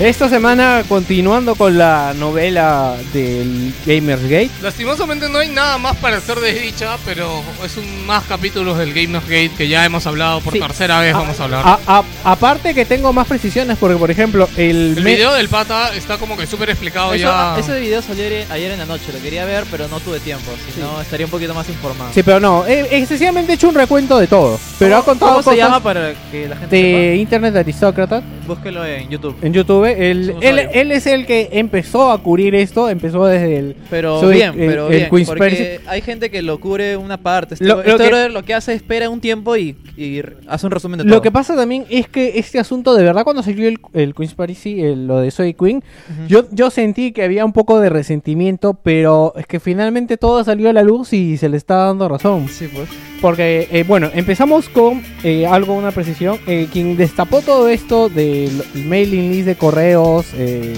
Esta 0.00 0.28
semana, 0.28 0.84
continuando 0.88 1.56
con 1.56 1.76
la 1.76 2.14
novela 2.16 2.94
del 3.12 3.74
Gamers 3.84 4.22
Gate. 4.22 4.50
Lastimosamente 4.62 5.28
no 5.28 5.38
hay 5.38 5.48
nada 5.48 5.76
más 5.76 5.96
para 5.96 6.18
hacer 6.18 6.38
desdicha, 6.38 6.96
pero 7.04 7.42
es 7.64 7.76
un 7.76 8.06
más 8.06 8.22
capítulos 8.26 8.78
del 8.78 8.94
Game 8.94 9.18
of 9.18 9.24
Gate 9.24 9.50
que 9.58 9.66
ya 9.66 9.84
hemos 9.84 10.06
hablado 10.06 10.40
por 10.40 10.52
Sí. 10.52 10.60
tercera 10.60 11.00
vez, 11.00 11.12
A- 11.16 11.18
vamos 11.18 11.40
a 11.40 11.44
hablar. 11.44 11.62
a- 11.66 11.78
a- 11.98 12.04
aparte 12.30 12.74
que 12.74 12.84
tengo 12.84 13.12
más 13.12 13.26
precisiones, 13.26 13.76
porque 13.76 13.96
por 13.96 14.08
ejemplo, 14.08 14.48
el, 14.56 14.94
el 14.98 15.02
video 15.02 15.34
del 15.34 15.48
pata 15.48 15.92
está 15.96 16.16
como 16.16 16.36
que 16.36 16.46
súper 16.46 16.70
explicado 16.70 17.12
Eso- 17.14 17.24
ya. 17.24 17.56
Ese 17.58 17.80
video 17.80 18.00
salió 18.00 18.24
ayer, 18.50 18.70
en 18.70 18.78
la 18.78 18.86
noche, 18.86 19.12
lo 19.12 19.20
quería 19.20 19.44
ver, 19.46 19.64
pero 19.68 19.88
no 19.88 19.98
tuve 19.98 20.20
tiempo. 20.20 20.52
Si 20.72 20.80
no, 20.80 21.00
estaría 21.00 21.26
un 21.26 21.32
poquito 21.32 21.54
más 21.54 21.68
informado. 21.68 22.12
Sí, 22.14 22.22
pero 22.22 22.38
no, 22.38 22.64
he, 22.68 22.82
he 22.82 22.98
excesivamente 22.98 23.54
hecho 23.54 23.68
un 23.68 23.74
recuento 23.74 24.16
de 24.16 24.28
todo. 24.28 24.60
Pero 24.78 24.98
ha 24.98 25.04
contado 25.04 25.32
¿Cómo 25.42 25.50
se 25.50 25.56
llama 25.56 25.80
para 25.82 26.12
que 26.30 26.46
la 26.48 26.54
gente 26.56 26.76
de 26.76 27.16
Internet 27.16 27.56
Aristócrata. 27.56 28.20
sepa? 28.20 28.28
Búsquelo 28.46 28.86
en 28.86 29.08
YouTube. 29.10 29.36
En 29.42 29.52
YouTube, 29.52 29.87
él, 29.92 30.24
Su 30.26 30.30
él, 30.32 30.36
usuario. 30.38 30.70
él 30.72 30.92
es 30.92 31.06
el 31.06 31.26
que 31.26 31.48
empezó 31.52 32.10
a 32.10 32.22
cubrir 32.22 32.54
esto, 32.54 32.88
empezó 32.88 33.26
desde 33.26 33.56
el... 33.58 33.76
Pero 33.90 34.20
soy 34.20 34.36
bien, 34.36 34.50
el- 34.60 34.66
pero 34.68 34.86
el 34.88 34.96
bien, 34.96 35.10
Queen's 35.10 35.28
porque 35.28 35.80
hay 35.86 36.00
gente 36.02 36.30
que 36.30 36.42
lo 36.42 36.58
cubre 36.60 36.96
una 36.96 37.16
parte. 37.18 37.54
Este, 37.54 37.66
Lo- 37.66 37.76
lo 37.76 37.82
este 37.82 37.96
que- 38.04 38.08
brother 38.08 38.30
lo 38.30 38.42
que 38.44 38.54
hace 38.54 38.72
es 38.72 38.76
espera 38.82 39.10
un 39.10 39.20
tiempo 39.20 39.56
y, 39.56 39.76
y 39.96 40.22
hace 40.46 40.66
un 40.66 40.72
resumen 40.72 40.98
de 40.98 41.04
todo. 41.04 41.14
Lo 41.14 41.22
que 41.22 41.30
pasa 41.30 41.54
también 41.56 41.84
es 41.90 42.08
que 42.08 42.38
este 42.38 42.58
asunto, 42.58 42.94
de 42.94 43.02
verdad, 43.04 43.24
cuando 43.24 43.42
salió 43.42 43.68
el, 43.68 43.78
el 43.94 44.14
Queen's 44.14 44.34
Party, 44.34 44.56
lo 44.96 45.20
de 45.20 45.30
Soy 45.30 45.54
Queen, 45.54 45.82
yo, 46.28 46.44
yo 46.52 46.70
sentí 46.70 47.12
que 47.12 47.22
había 47.24 47.44
un 47.44 47.52
poco 47.52 47.80
de 47.80 47.88
resentimiento, 47.90 48.74
pero 48.74 49.32
es 49.36 49.46
que 49.46 49.60
finalmente 49.60 50.16
todo 50.16 50.42
salió 50.44 50.70
a 50.70 50.72
la 50.72 50.82
luz 50.82 51.12
y 51.12 51.36
se 51.36 51.48
le 51.48 51.56
está 51.56 51.76
dando 51.76 52.08
razón. 52.08 52.48
Sí, 52.48 52.68
pues. 52.72 52.88
Porque, 53.20 53.66
eh, 53.72 53.84
bueno, 53.86 54.08
empezamos 54.14 54.68
con 54.68 55.02
eh, 55.24 55.44
algo, 55.44 55.74
una 55.74 55.90
precisión. 55.90 56.38
Eh, 56.46 56.68
quien 56.72 56.96
destapó 56.96 57.40
todo 57.42 57.68
esto 57.68 58.08
del 58.08 58.62
mailing 58.86 59.32
list 59.32 59.46
de 59.46 59.56
correos, 59.78 60.26
eh, 60.36 60.74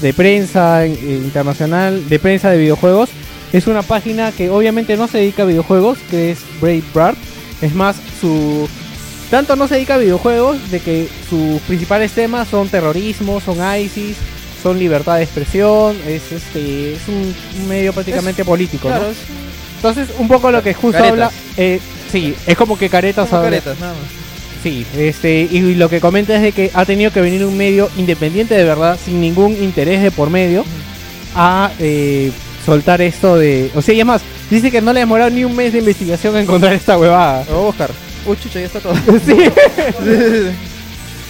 de 0.00 0.12
prensa 0.12 0.84
eh, 0.84 0.90
internacional, 1.22 2.08
de 2.08 2.18
prensa 2.18 2.50
de 2.50 2.58
videojuegos, 2.58 3.10
es 3.52 3.66
una 3.68 3.82
página 3.82 4.32
que 4.32 4.50
obviamente 4.50 4.96
no 4.96 5.06
se 5.08 5.18
dedica 5.18 5.44
a 5.44 5.46
videojuegos, 5.46 5.98
que 6.10 6.32
es 6.32 6.38
Breitbart. 6.60 7.16
Es 7.62 7.74
más, 7.74 7.96
su... 8.20 8.68
Tanto 9.30 9.56
no 9.56 9.66
se 9.68 9.74
dedica 9.76 9.94
a 9.94 9.98
videojuegos, 9.98 10.70
de 10.70 10.80
que 10.80 11.08
sus 11.30 11.60
principales 11.62 12.12
temas 12.12 12.48
son 12.48 12.68
terrorismo, 12.68 13.40
son 13.40 13.58
ISIS, 13.78 14.16
son 14.62 14.78
libertad 14.78 15.16
de 15.16 15.22
expresión, 15.24 15.96
es 16.06 16.30
este 16.32 16.94
es 16.94 17.00
un, 17.08 17.34
medio 17.68 17.92
prácticamente 17.92 18.44
político, 18.44 18.88
claro, 18.88 19.04
¿no? 19.04 19.10
es 19.10 19.16
Entonces, 19.76 20.08
un 20.18 20.28
poco 20.28 20.50
lo 20.50 20.62
que 20.62 20.74
justo 20.74 20.98
Caretas. 20.98 21.12
habla. 21.12 21.30
eh, 21.56 21.80
sí, 22.10 22.34
es 22.46 22.56
como 22.56 22.76
que 22.78 22.88
caretas 22.88 23.28
como 23.28 23.38
habla- 23.42 23.50
caretas, 23.50 23.78
nada 23.80 23.94
más. 23.94 24.25
Sí, 24.66 24.84
este, 24.96 25.42
y 25.48 25.76
lo 25.76 25.88
que 25.88 26.00
comenta 26.00 26.34
es 26.34 26.42
de 26.42 26.50
que 26.50 26.72
ha 26.74 26.84
tenido 26.84 27.12
que 27.12 27.20
venir 27.20 27.44
un 27.44 27.56
medio 27.56 27.88
independiente 27.96 28.54
de 28.54 28.64
verdad, 28.64 28.98
sin 29.04 29.20
ningún 29.20 29.52
interés 29.62 30.02
de 30.02 30.10
por 30.10 30.28
medio, 30.28 30.64
a 31.36 31.70
eh, 31.78 32.32
soltar 32.64 33.00
esto 33.00 33.36
de. 33.36 33.70
O 33.76 33.80
sea, 33.82 33.94
y 33.94 34.00
es 34.00 34.06
más, 34.06 34.22
dice 34.50 34.72
que 34.72 34.80
no 34.82 34.92
le 34.92 34.98
ha 34.98 35.02
demorado 35.04 35.30
ni 35.30 35.44
un 35.44 35.54
mes 35.54 35.72
de 35.72 35.78
investigación 35.78 36.34
a 36.34 36.40
encontrar 36.40 36.72
esta 36.72 36.98
huevada. 36.98 37.44
Lo 37.48 37.52
voy 37.54 37.62
a 37.62 37.66
buscar. 37.66 37.90
Uy, 38.26 38.36
chucha, 38.42 38.58
ya 38.58 38.66
está 38.66 38.80
todo. 38.80 38.94
Sí. 39.24 39.36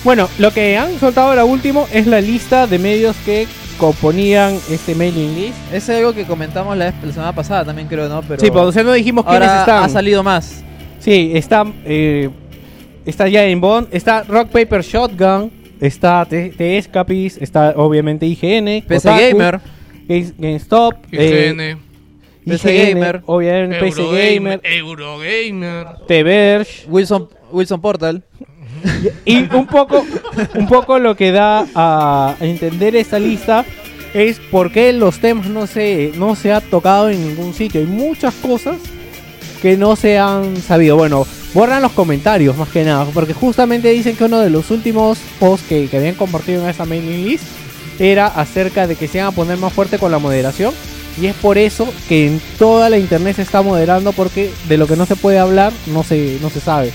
Bueno, 0.04 0.28
lo 0.38 0.52
que 0.52 0.78
han 0.78 0.98
soltado 1.00 1.28
ahora 1.30 1.44
último 1.44 1.88
es 1.92 2.06
la 2.06 2.20
lista 2.20 2.66
de 2.68 2.78
medios 2.78 3.16
que 3.24 3.46
componían 3.76 4.56
este 4.70 4.94
mailing 4.94 5.34
list. 5.34 5.56
Es 5.72 5.88
algo 5.90 6.14
que 6.14 6.24
comentamos 6.24 6.76
la, 6.76 6.86
vez- 6.86 6.94
la 7.04 7.12
semana 7.12 7.32
pasada 7.34 7.64
también, 7.66 7.88
creo, 7.88 8.08
¿no? 8.08 8.22
Pero 8.22 8.40
Sí, 8.40 8.46
pero 8.50 8.62
o 8.66 8.72
sea, 8.72 8.82
no 8.84 8.92
dijimos 8.92 9.24
quiénes 9.26 9.50
están. 9.50 9.82
ha 9.82 9.88
salido 9.88 10.22
más. 10.22 10.62
Sí, 11.00 11.32
está, 11.34 11.64
eh, 11.84 12.30
está 13.06 13.28
Giant 13.28 13.60
Bond, 13.60 13.88
está 13.92 14.22
Rock 14.24 14.48
Paper 14.50 14.82
Shotgun, 14.82 15.50
está 15.80 16.24
T, 16.28 16.50
T 16.56 16.78
Escapist, 16.78 17.40
está 17.40 17.72
obviamente 17.76 18.26
IGN, 18.26 18.82
PC 18.86 19.08
Kotaku, 19.08 19.20
Gamer. 19.38 19.60
Games- 20.08 20.34
GameStop, 20.38 20.94
IGN, 21.12 21.60
eh, 21.60 21.76
PC 22.44 22.74
IGN, 22.74 22.88
Gamer, 23.00 23.22
obviamente 23.26 23.78
PC 23.80 24.02
Gamer, 24.34 24.60
Eurogamer. 24.62 25.86
The 26.06 26.22
Verge, 26.22 26.86
Wilson, 26.88 27.28
Wilson 27.52 27.80
Portal. 27.80 28.22
y 29.24 29.38
un 29.54 29.66
poco, 29.66 30.04
un 30.54 30.66
poco 30.68 30.98
lo 30.98 31.16
que 31.16 31.32
da 31.32 31.66
a 31.74 32.36
entender 32.40 32.94
esta 32.94 33.18
lista 33.18 33.64
es 34.14 34.38
por 34.38 34.70
qué 34.70 34.92
los 34.92 35.18
temas 35.18 35.46
no 35.48 35.66
se, 35.66 36.12
no 36.16 36.34
se 36.36 36.52
ha 36.52 36.60
tocado 36.60 37.08
en 37.10 37.26
ningún 37.26 37.52
sitio. 37.52 37.80
Hay 37.80 37.86
muchas 37.86 38.34
cosas 38.34 38.76
que 39.66 39.76
no 39.76 39.96
se 39.96 40.16
han 40.16 40.62
sabido. 40.62 40.94
Bueno, 40.94 41.26
borran 41.52 41.82
los 41.82 41.90
comentarios 41.90 42.56
más 42.56 42.68
que 42.68 42.84
nada, 42.84 43.04
porque 43.12 43.34
justamente 43.34 43.90
dicen 43.90 44.14
que 44.14 44.22
uno 44.22 44.38
de 44.38 44.48
los 44.48 44.70
últimos 44.70 45.18
posts 45.40 45.66
que, 45.66 45.88
que 45.88 45.96
habían 45.96 46.14
compartido 46.14 46.62
en 46.62 46.68
esa 46.68 46.84
mailing 46.84 47.24
list 47.26 47.42
era 47.98 48.28
acerca 48.28 48.86
de 48.86 48.94
que 48.94 49.08
se 49.08 49.18
iban 49.18 49.26
a 49.26 49.32
poner 49.32 49.58
más 49.58 49.72
fuerte 49.72 49.98
con 49.98 50.12
la 50.12 50.20
moderación. 50.20 50.72
Y 51.20 51.26
es 51.26 51.34
por 51.34 51.58
eso 51.58 51.92
que 52.08 52.28
en 52.28 52.40
toda 52.60 52.88
la 52.90 52.98
internet 52.98 53.34
se 53.34 53.42
está 53.42 53.60
moderando, 53.60 54.12
porque 54.12 54.52
de 54.68 54.76
lo 54.76 54.86
que 54.86 54.94
no 54.94 55.04
se 55.04 55.16
puede 55.16 55.40
hablar 55.40 55.72
no 55.88 56.04
se, 56.04 56.38
no 56.40 56.48
se 56.48 56.60
sabe. 56.60 56.92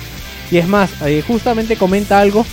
Y 0.49 0.55
es 0.57 0.67
más, 0.69 0.91
eh, 1.01 1.21
justamente 1.27 1.75
comenta 1.75 2.21
algo 2.21 2.45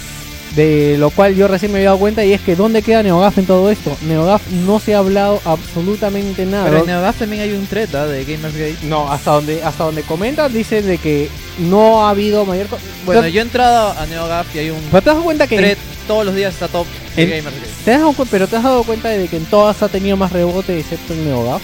de 0.57 0.97
lo 0.99 1.11
cual 1.11 1.35
yo 1.35 1.47
recién 1.47 1.71
me 1.73 1.79
había 1.79 1.91
dado 1.91 1.99
cuenta 2.01 2.25
y 2.25 2.33
es 2.33 2.41
que 2.41 2.57
¿dónde 2.57 2.83
queda 2.83 3.03
NeoGAF 3.03 3.39
en 3.39 3.47
todo 3.47 3.71
esto? 3.71 3.97
NeoGAF 4.03 4.43
no 4.67 4.81
se 4.81 4.95
ha 4.95 4.99
hablado 4.99 5.41
absolutamente 5.45 6.47
nada. 6.47 6.65
Pero 6.65 6.79
en. 6.81 6.87
NeoGAF 6.87 7.19
también 7.19 7.43
hay 7.43 7.53
un 7.53 7.67
thread 7.67 7.95
¿ah? 7.95 8.07
de 8.07 8.25
Gamersgate. 8.25 8.77
No, 8.83 9.11
hasta 9.13 9.33
donde 9.33 9.63
hasta 9.63 9.85
donde 9.85 10.03
comentan 10.03 10.53
dicen 10.53 10.87
de 10.87 10.99
que 10.99 11.29
no 11.59 12.07
ha 12.07 12.11
habido 12.11 12.45
mayor... 12.45 12.67
Bueno, 13.05 13.27
yo 13.29 13.41
he 13.41 13.43
entrado 13.43 13.93
a 13.99 14.07
NeoGAF 14.07 14.55
y 14.55 14.59
hay 14.59 14.71
un 14.71 14.81
pero 14.91 15.03
te 15.03 15.11
das 15.11 15.19
cuenta 15.21 15.47
que... 15.47 15.57
thread 15.57 15.79
todos 16.07 16.25
los 16.25 16.35
días 16.35 16.55
está 16.55 16.69
top 16.69 16.87
de 17.15 17.23
En- 17.23 17.31
Gamersgate. 17.31 17.69
¿Te 17.85 17.93
has 17.93 18.01
dado 18.01 18.15
pero 18.31 18.47
te 18.49 18.57
has 18.57 18.63
dado 18.65 18.83
cuenta 18.85 19.09
de 19.11 19.29
que 19.29 19.37
en 19.37 19.45
todas 19.45 19.83
ha 19.83 19.89
tenido 19.89 20.17
más 20.17 20.33
rebote 20.33 20.79
excepto 20.79 21.13
en 21.13 21.25
NeoGAF. 21.27 21.61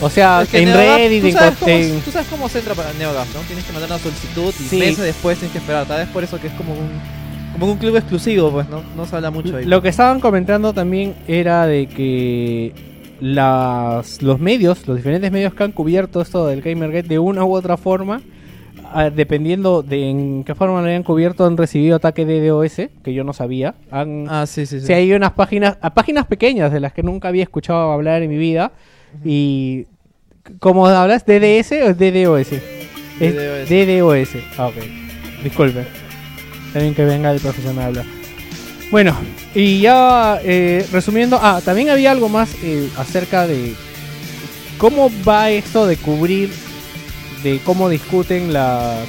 O 0.00 0.08
sea, 0.08 0.42
Es 0.42 0.48
que 0.48 0.58
en 0.58 0.66
NeoGAF, 0.66 0.96
Reddit, 0.98 1.20
¿tú 1.22 1.26
en, 1.26 1.32
sabes, 1.34 1.58
cómo, 1.58 2.00
tú 2.04 2.10
sabes 2.12 2.28
cómo 2.30 2.48
se 2.48 2.58
entra 2.60 2.74
para 2.74 2.92
NeoGAF, 2.92 3.34
¿no? 3.34 3.40
Tienes 3.40 3.64
que 3.64 3.72
mandar 3.72 3.90
una 3.90 3.98
solicitud 3.98 4.54
y 4.60 4.68
Sí. 4.68 4.76
meses 4.78 4.98
después 4.98 5.38
tienes 5.38 5.52
que 5.52 5.58
esperar. 5.58 5.86
Tal 5.86 5.98
vez 5.98 6.08
por 6.10 6.22
eso 6.22 6.40
que 6.40 6.46
es 6.46 6.52
como 6.52 6.72
un, 6.72 6.88
como 7.58 7.72
un 7.72 7.78
club 7.78 7.96
exclusivo, 7.96 8.50
pues, 8.50 8.68
¿no? 8.68 8.82
No 8.96 9.06
se 9.06 9.16
habla 9.16 9.30
mucho 9.30 9.56
ahí. 9.56 9.64
Lo 9.64 9.82
que 9.82 9.88
estaban 9.88 10.20
comentando 10.20 10.72
también 10.72 11.14
era 11.26 11.66
de 11.66 11.86
que 11.86 12.72
las, 13.20 14.22
los 14.22 14.38
medios, 14.38 14.86
los 14.86 14.96
diferentes 14.96 15.30
medios 15.32 15.54
que 15.54 15.64
han 15.64 15.72
cubierto 15.72 16.20
esto 16.20 16.46
del 16.46 16.62
Gamergate 16.62 17.08
de 17.08 17.18
una 17.18 17.44
u 17.44 17.54
otra 17.54 17.76
forma, 17.76 18.22
ah, 18.92 19.10
dependiendo 19.10 19.82
de 19.82 20.08
en 20.08 20.44
qué 20.44 20.54
forma 20.54 20.80
lo 20.80 20.86
hayan 20.88 21.02
cubierto, 21.02 21.44
han 21.44 21.56
recibido 21.56 21.96
ataque 21.96 22.24
de 22.24 22.46
DOS, 22.46 22.76
que 23.02 23.12
yo 23.12 23.24
no 23.24 23.32
sabía. 23.32 23.74
Han, 23.90 24.26
Ah, 24.28 24.46
sí, 24.46 24.66
sí, 24.66 24.80
sí. 24.80 24.86
Sí, 24.86 24.92
hay 24.92 25.12
unas 25.12 25.32
páginas, 25.32 25.78
a 25.80 25.94
páginas 25.94 26.26
pequeñas 26.26 26.72
de 26.72 26.80
las 26.80 26.92
que 26.92 27.02
nunca 27.02 27.28
había 27.28 27.42
escuchado 27.42 27.90
hablar 27.92 28.22
en 28.22 28.30
mi 28.30 28.38
vida. 28.38 28.72
Y 29.24 29.86
como 30.60 30.86
hablas, 30.86 31.24
DDS 31.26 31.72
o 31.72 31.90
es 31.90 31.98
DDoS? 31.98 32.52
Es 33.20 33.34
DDoS. 33.34 33.68
DDoS. 33.68 34.42
Ah, 34.58 34.68
ok. 34.68 34.74
Disculpe. 35.42 36.07
Bien 36.74 36.94
que 36.94 37.04
venga 37.04 37.30
el 37.30 37.40
profesional 37.40 37.98
a. 37.98 38.04
Bueno, 38.90 39.16
y 39.54 39.80
ya 39.80 40.40
eh, 40.42 40.86
resumiendo, 40.92 41.38
ah, 41.42 41.60
también 41.64 41.90
había 41.90 42.10
algo 42.10 42.28
más 42.28 42.50
eh, 42.62 42.88
acerca 42.96 43.46
de 43.46 43.74
cómo 44.78 45.10
va 45.28 45.50
esto 45.50 45.86
de 45.86 45.96
cubrir, 45.96 46.50
de 47.42 47.60
cómo 47.64 47.88
discuten 47.88 48.52
las 48.52 49.06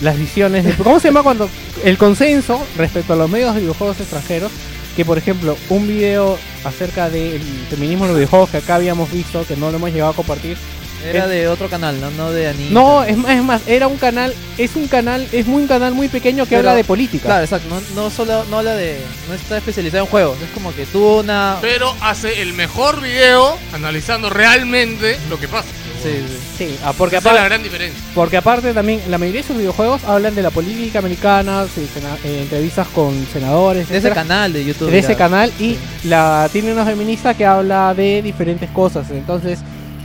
las 0.00 0.16
visiones, 0.16 0.64
de, 0.64 0.72
¿cómo 0.84 1.00
se 1.00 1.08
llama 1.08 1.22
cuando 1.22 1.48
el 1.84 1.98
consenso 1.98 2.64
respecto 2.76 3.12
a 3.12 3.16
los 3.16 3.30
medios 3.30 3.54
de 3.54 3.60
videojuegos 3.62 4.00
extranjeros? 4.00 4.52
Que 4.96 5.04
por 5.04 5.18
ejemplo, 5.18 5.56
un 5.68 5.86
video 5.86 6.38
acerca 6.64 7.08
del 7.08 7.40
feminismo 7.70 8.04
en 8.04 8.10
los 8.10 8.18
videojuegos 8.18 8.50
que 8.50 8.56
acá 8.58 8.76
habíamos 8.76 9.10
visto, 9.12 9.44
que 9.46 9.56
no 9.56 9.70
lo 9.70 9.76
hemos 9.76 9.92
llegado 9.92 10.10
a 10.10 10.16
compartir, 10.16 10.56
Era 11.04 11.24
es- 11.24 11.30
de 11.30 11.48
otro 11.48 11.68
canal, 11.68 12.00
no, 12.00 12.10
no 12.10 12.30
de 12.30 12.48
Anita. 12.48 12.70
no, 12.72 13.02
es 13.04 13.16
más, 13.16 13.30
es 13.36 13.42
más, 13.42 13.62
era 13.66 13.86
un 13.86 13.96
canal, 13.96 14.34
es 14.56 14.74
un 14.76 14.88
canal, 14.88 15.26
es 15.32 15.46
muy 15.46 15.62
un 15.62 15.68
canal 15.68 15.94
muy 15.94 16.08
pequeño 16.08 16.44
que 16.44 16.50
Pero- 16.56 16.60
habla 16.60 16.74
de 16.74 16.84
política. 16.84 17.24
Claro, 17.26 17.44
exacto. 17.44 17.68
No, 17.68 17.80
no 18.02 18.10
solo 18.10 18.44
no 18.50 18.58
habla 18.58 18.74
de. 18.74 18.98
No 19.28 19.34
está 19.34 19.58
especializado 19.58 20.04
en 20.04 20.10
juegos. 20.10 20.38
Es 20.42 20.50
como 20.50 20.74
que 20.74 20.86
tuvo 20.86 21.20
una. 21.20 21.58
Pero 21.60 21.94
hace 22.00 22.42
el 22.42 22.52
mejor 22.54 23.00
video 23.00 23.56
analizando 23.72 24.30
realmente 24.30 25.16
lo 25.30 25.38
que 25.38 25.48
pasa. 25.48 25.68
Sí, 26.02 26.10
Sí, 26.56 26.76
ah, 26.84 26.92
porque 26.96 27.16
Esa 27.16 27.30
es 27.30 27.34
la 27.36 27.44
gran 27.44 27.62
diferencia. 27.62 28.00
porque 28.14 28.36
aparte 28.36 28.72
también 28.72 29.00
la 29.08 29.18
mayoría 29.18 29.42
de 29.42 29.46
sus 29.48 29.56
videojuegos 29.56 30.04
hablan 30.04 30.34
de 30.34 30.42
la 30.42 30.50
política 30.50 31.00
americana, 31.00 31.66
se- 31.72 31.82
eh, 32.28 32.42
entrevistas 32.42 32.86
con 32.88 33.26
senadores, 33.32 33.88
De 33.88 33.98
ese 33.98 34.10
canal 34.10 34.52
de 34.52 34.64
YouTube. 34.64 34.90
de 34.90 34.98
ese 34.98 35.16
canal 35.16 35.52
y 35.58 35.76
la 36.04 36.48
tiene 36.52 36.72
una 36.72 36.84
feminista 36.84 37.34
que 37.34 37.44
habla 37.46 37.94
de 37.94 38.22
diferentes 38.22 38.70
cosas. 38.70 39.10
Entonces, 39.10 39.58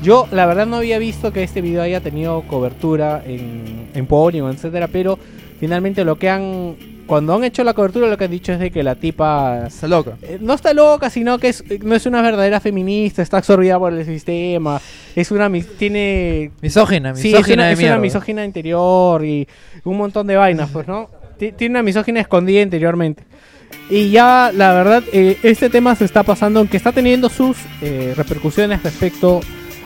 yo 0.03 0.27
la 0.31 0.45
verdad 0.45 0.67
no 0.67 0.77
había 0.77 0.99
visto 0.99 1.31
que 1.33 1.41
este 1.43 1.61
video 1.61 1.81
haya 1.81 2.01
tenido 2.01 2.41
cobertura 2.43 3.23
en, 3.25 3.87
en 3.93 4.05
Polygon, 4.05 4.51
etcétera, 4.51 4.87
pero 4.87 5.17
finalmente 5.59 6.03
lo 6.03 6.17
que 6.17 6.29
han 6.29 6.75
cuando 7.05 7.35
han 7.35 7.43
hecho 7.43 7.65
la 7.65 7.73
cobertura 7.73 8.07
lo 8.07 8.17
que 8.17 8.23
han 8.23 8.31
dicho 8.31 8.53
es 8.53 8.59
de 8.59 8.71
que 8.71 8.81
la 8.81 8.95
tipa 8.95 9.65
Está 9.67 9.87
loca. 9.89 10.13
eh, 10.21 10.37
no 10.39 10.53
está 10.53 10.73
loca, 10.73 11.09
sino 11.09 11.37
que 11.37 11.49
es, 11.49 11.61
eh, 11.69 11.79
no 11.83 11.95
es 11.95 12.05
una 12.05 12.21
verdadera 12.21 12.59
feminista, 12.61 13.21
está 13.21 13.37
absorbida 13.39 13.77
por 13.77 13.91
el 13.91 14.05
sistema, 14.05 14.79
es 15.15 15.29
una 15.31 15.51
tiene 15.77 16.51
Misógina, 16.61 17.13
Sí, 17.15 17.27
misógina 17.27 17.53
es 17.53 17.57
una, 17.57 17.65
de 17.67 17.73
es 17.73 17.79
una 17.91 17.97
misógina 17.97 18.45
interior 18.45 19.25
y 19.25 19.45
un 19.83 19.97
montón 19.97 20.27
de 20.27 20.37
vainas, 20.37 20.69
pues, 20.71 20.87
¿no? 20.87 21.09
Ti- 21.37 21.51
Tiene 21.51 21.73
una 21.73 21.83
misógina 21.83 22.21
escondida 22.21 22.61
interiormente. 22.61 23.23
Y 23.89 24.11
ya, 24.11 24.51
la 24.55 24.71
verdad, 24.73 25.03
eh, 25.11 25.37
este 25.43 25.69
tema 25.69 25.95
se 25.95 26.05
está 26.05 26.23
pasando, 26.23 26.59
aunque 26.59 26.77
está 26.77 26.93
teniendo 26.93 27.27
sus 27.27 27.57
eh, 27.81 28.13
repercusiones 28.15 28.81
respecto 28.81 29.41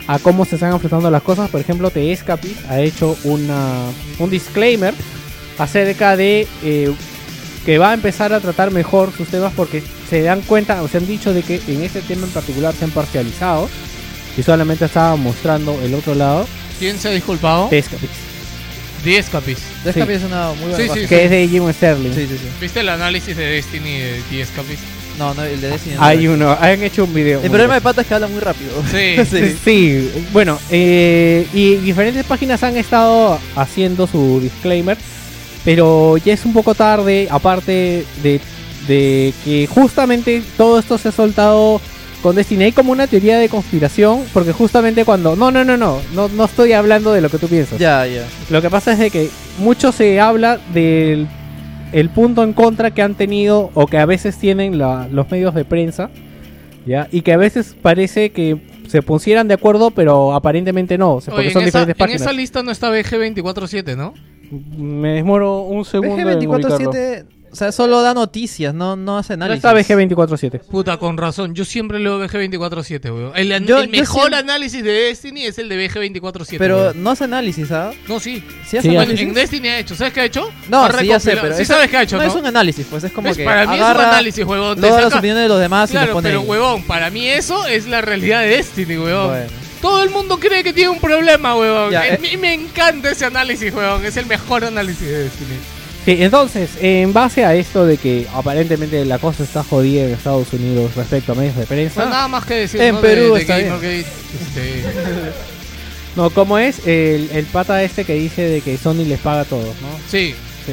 a 0.08 0.18
cómo 0.18 0.44
se 0.44 0.56
están 0.56 0.72
enfrentando 0.72 1.10
las 1.10 1.22
cosas. 1.22 1.48
Por 1.50 1.60
ejemplo, 1.60 1.90
The 1.90 2.10
Escapist 2.12 2.68
ha 2.68 2.80
hecho 2.80 3.16
una, 3.24 3.82
un 4.18 4.30
disclaimer 4.30 4.94
acerca 5.58 6.16
de 6.16 6.48
eh, 6.64 6.90
que 7.64 7.78
va 7.78 7.90
a 7.90 7.94
empezar 7.94 8.32
a 8.32 8.40
tratar 8.40 8.70
mejor 8.70 9.12
sus 9.16 9.28
temas 9.28 9.52
porque 9.54 9.82
se 10.08 10.22
dan 10.22 10.40
cuenta, 10.40 10.82
o 10.82 10.88
se 10.88 10.96
han 10.96 11.06
dicho 11.06 11.34
de 11.34 11.42
que 11.42 11.60
en 11.68 11.82
este 11.82 12.00
tema 12.00 12.26
en 12.26 12.32
particular 12.32 12.74
se 12.74 12.84
han 12.86 12.90
parcializado 12.90 13.68
y 14.36 14.42
solamente 14.42 14.86
estaban 14.86 15.20
mostrando 15.20 15.78
el 15.82 15.94
otro 15.94 16.14
lado. 16.14 16.46
¿Quién 16.78 16.98
se 16.98 17.08
ha 17.08 17.10
disculpado? 17.10 17.68
The 17.68 17.78
Escapist. 17.78 18.12
The 19.04 19.18
Escapist. 19.18 19.60
The 19.84 19.92
Sí. 19.92 19.98
Escapist 20.00 20.20
es 20.20 20.30
una 20.30 20.48
muy 20.52 20.70
buena 20.70 20.76
Sí, 20.94 21.00
sí, 21.00 21.06
que 21.06 21.24
es 21.24 21.30
de 21.30 21.48
Jim 21.48 21.70
Sterling. 21.72 22.14
Sí, 22.14 22.26
sí, 22.26 22.38
sí. 22.38 22.48
¿Viste 22.60 22.80
el 22.80 22.88
análisis 22.88 23.36
de 23.36 23.44
Destiny 23.44 23.98
de 23.98 24.22
The 24.30 24.40
Escapist? 24.40 24.82
No, 25.18 25.34
no, 25.34 25.42
el 25.44 25.60
de 25.60 25.68
Destiny. 25.68 25.96
no. 25.96 26.02
Hay 26.02 26.28
uno, 26.28 26.56
han 26.60 26.82
hecho 26.82 27.04
un 27.04 27.12
video. 27.14 27.42
El 27.42 27.50
problema 27.50 27.74
de 27.74 27.80
pata 27.80 28.02
es 28.02 28.06
que 28.06 28.14
habla 28.14 28.28
muy 28.28 28.40
rápido. 28.40 28.70
Sí. 28.90 29.16
Sí, 29.30 29.56
sí, 29.64 30.10
bueno, 30.32 30.58
eh, 30.70 31.46
y 31.52 31.76
diferentes 31.76 32.24
páginas 32.24 32.62
han 32.62 32.76
estado 32.76 33.38
haciendo 33.56 34.06
su 34.06 34.40
disclaimer, 34.40 34.96
pero 35.64 36.16
ya 36.16 36.32
es 36.32 36.44
un 36.44 36.52
poco 36.52 36.74
tarde, 36.74 37.28
aparte 37.30 38.04
de, 38.22 38.40
de 38.86 39.34
que 39.44 39.66
justamente 39.66 40.42
todo 40.56 40.78
esto 40.78 40.96
se 40.98 41.08
ha 41.08 41.12
soltado 41.12 41.80
con 42.22 42.34
Destiny. 42.34 42.64
Hay 42.64 42.72
como 42.72 42.92
una 42.92 43.06
teoría 43.06 43.38
de 43.38 43.48
conspiración, 43.48 44.24
porque 44.32 44.52
justamente 44.52 45.04
cuando... 45.04 45.36
No, 45.36 45.50
no, 45.50 45.64
no, 45.64 45.76
no, 45.76 46.00
no, 46.14 46.28
no 46.28 46.44
estoy 46.44 46.72
hablando 46.72 47.12
de 47.12 47.20
lo 47.20 47.28
que 47.30 47.38
tú 47.38 47.48
piensas. 47.48 47.78
Ya, 47.78 48.06
ya. 48.06 48.24
Lo 48.50 48.60
que 48.62 48.70
pasa 48.70 48.92
es 48.92 48.98
de 48.98 49.10
que 49.10 49.30
mucho 49.58 49.92
se 49.92 50.20
habla 50.20 50.58
del 50.72 51.28
el 51.92 52.10
punto 52.10 52.42
en 52.44 52.52
contra 52.52 52.90
que 52.90 53.02
han 53.02 53.14
tenido 53.14 53.70
o 53.74 53.86
que 53.86 53.98
a 53.98 54.06
veces 54.06 54.36
tienen 54.38 54.78
la- 54.78 55.08
los 55.10 55.30
medios 55.30 55.54
de 55.54 55.64
prensa, 55.64 56.10
¿ya? 56.86 57.08
Y 57.10 57.22
que 57.22 57.32
a 57.32 57.36
veces 57.36 57.74
parece 57.80 58.30
que 58.30 58.58
se 58.88 59.02
pusieran 59.02 59.48
de 59.48 59.54
acuerdo, 59.54 59.90
pero 59.90 60.32
aparentemente 60.34 60.96
no, 60.98 61.14
o 61.16 61.20
sea, 61.20 61.32
porque 61.32 61.46
Oye, 61.48 61.52
son 61.52 61.62
en, 61.62 61.68
esa, 61.68 61.78
diferentes 61.80 62.00
en 62.00 62.06
páginas. 62.06 62.22
esa 62.22 62.32
lista 62.32 62.62
no 62.62 62.70
está 62.70 62.90
BG247, 62.90 63.96
¿no? 63.96 64.14
Me 64.78 65.12
demoro 65.14 65.62
un 65.62 65.84
segundo 65.84 66.16
en 66.30 66.38
ubicarlo. 66.38 66.68
BG247, 66.78 67.24
o 67.52 67.56
sea, 67.56 67.72
solo 67.72 68.02
da 68.02 68.14
noticias, 68.14 68.74
no, 68.74 68.96
no 68.96 69.18
hace 69.18 69.36
No 69.36 69.44
análisis. 69.46 69.64
está 69.64 69.74
BG247. 69.74 70.60
Puta, 70.70 70.96
con 70.96 71.16
razón. 71.16 71.54
Yo 71.54 71.64
siempre 71.64 71.98
leo 71.98 72.18
BG247, 72.24 73.04
weón. 73.12 73.32
El, 73.34 73.52
an- 73.52 73.66
Yo- 73.66 73.78
el 73.80 73.86
yo 73.86 73.90
mejor 74.00 74.20
siempre- 74.30 74.38
análisis 74.38 74.82
de 74.84 74.90
Destiny 74.92 75.44
es 75.46 75.58
el 75.58 75.68
de 75.68 75.76
BG247. 75.88 76.58
Pero 76.58 76.76
weón. 76.76 77.02
no 77.02 77.10
hace 77.10 77.24
análisis, 77.24 77.70
¿ah? 77.72 77.90
No, 78.08 78.20
sí. 78.20 78.42
¿Sí 78.66 78.76
hace 78.76 78.82
Sí, 78.82 78.88
Bueno, 78.88 79.02
análisis? 79.02 79.26
en 79.28 79.34
Destiny 79.34 79.68
ha 79.68 79.78
hecho. 79.78 79.94
¿Sabes 79.94 80.12
qué 80.12 80.20
ha 80.20 80.24
hecho? 80.24 80.50
No, 80.68 80.84
Ha 80.84 80.98
sí, 80.98 81.06
ya 81.06 81.20
sé, 81.20 81.36
pero 81.36 81.54
Sí 81.56 81.62
eso- 81.62 81.74
sabes 81.74 81.90
qué 81.90 81.96
ha 81.96 82.02
hecho, 82.02 82.16
no, 82.16 82.22
¿no? 82.24 82.28
es 82.28 82.34
un 82.36 82.46
análisis, 82.46 82.86
pues 82.88 83.04
es 83.04 83.12
como 83.12 83.28
¿Ves? 83.28 83.36
que 83.36 83.44
Para 83.44 83.66
mí 83.66 83.74
agarra 83.76 84.00
es 84.02 84.06
un 84.08 84.12
análisis, 84.14 84.44
huevón. 84.44 84.74
Te 84.76 84.82
todas 84.82 85.02
las 85.02 85.04
saca- 85.12 85.18
opiniones 85.18 85.42
de 85.44 85.48
los 85.48 85.60
demás 85.60 85.90
y 85.90 85.92
Claro, 85.92 86.06
lo 86.08 86.12
pone 86.14 86.28
pero 86.28 86.40
ahí. 86.40 86.46
huevón, 86.46 86.82
para 86.84 87.10
mí 87.10 87.26
eso 87.26 87.66
es 87.66 87.86
la 87.86 88.00
realidad 88.00 88.40
de 88.42 88.48
Destiny, 88.48 88.96
huevón. 88.98 89.28
Bueno. 89.28 89.46
Todo 89.80 90.02
el 90.02 90.10
mundo 90.10 90.40
cree 90.40 90.64
que 90.64 90.72
tiene 90.72 90.90
un 90.90 90.98
problema, 91.00 91.54
huevón. 91.54 91.92
Ya, 91.92 92.00
A 92.00 92.08
eh. 92.08 92.18
mí 92.20 92.36
me 92.36 92.52
encanta 92.52 93.10
ese 93.10 93.24
análisis, 93.26 93.72
huevón. 93.72 94.04
Es 94.04 94.16
el 94.16 94.26
mejor 94.26 94.64
análisis 94.64 95.06
de 95.06 95.24
Destiny. 95.24 95.54
Sí, 96.08 96.16
entonces, 96.20 96.70
en 96.80 97.12
base 97.12 97.44
a 97.44 97.54
esto 97.54 97.84
de 97.84 97.98
que 97.98 98.26
aparentemente 98.32 99.04
la 99.04 99.18
cosa 99.18 99.42
está 99.42 99.62
jodida 99.62 100.04
en 100.04 100.12
Estados 100.12 100.50
Unidos 100.54 100.94
respecto 100.94 101.32
a 101.32 101.34
medios 101.34 101.54
de 101.54 101.66
prensa, 101.66 102.04
No, 102.04 102.10
nada 102.10 102.28
más 102.28 102.46
que 102.46 102.54
decir, 102.54 102.80
En 102.80 102.94
¿no? 102.94 103.00
Perú 103.02 103.24
de, 103.24 103.30
de 103.34 103.40
está 103.42 103.56
bien. 103.58 103.74
Este, 103.74 104.84
no, 106.16 106.30
¿cómo 106.30 106.56
es? 106.56 106.86
El, 106.86 107.28
el 107.30 107.44
pata 107.44 107.82
este 107.82 108.06
que 108.06 108.14
dice 108.14 108.40
de 108.40 108.62
que 108.62 108.78
Sony 108.78 109.04
les 109.06 109.20
paga 109.20 109.42
a 109.42 109.44
todos, 109.44 109.66
¿no? 109.82 110.00
sí, 110.10 110.34
Sí. 110.64 110.72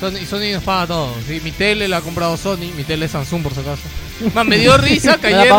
Sony, 0.00 0.26
Sony 0.28 0.52
nos 0.52 0.64
paga 0.64 0.88
todo. 0.88 1.14
Sí, 1.28 1.40
mi 1.44 1.52
tele 1.52 1.86
la 1.86 1.98
ha 1.98 2.00
comprado 2.00 2.36
Sony, 2.36 2.72
mi 2.76 2.82
tele 2.82 3.06
es 3.06 3.12
Samsung 3.12 3.40
por 3.44 3.54
si 3.54 3.60
acaso. 3.60 3.82
Man, 4.34 4.48
me 4.48 4.58
dio 4.58 4.76
risa 4.78 5.16
que 5.16 5.28
Me 5.28 5.34
ayer, 5.34 5.52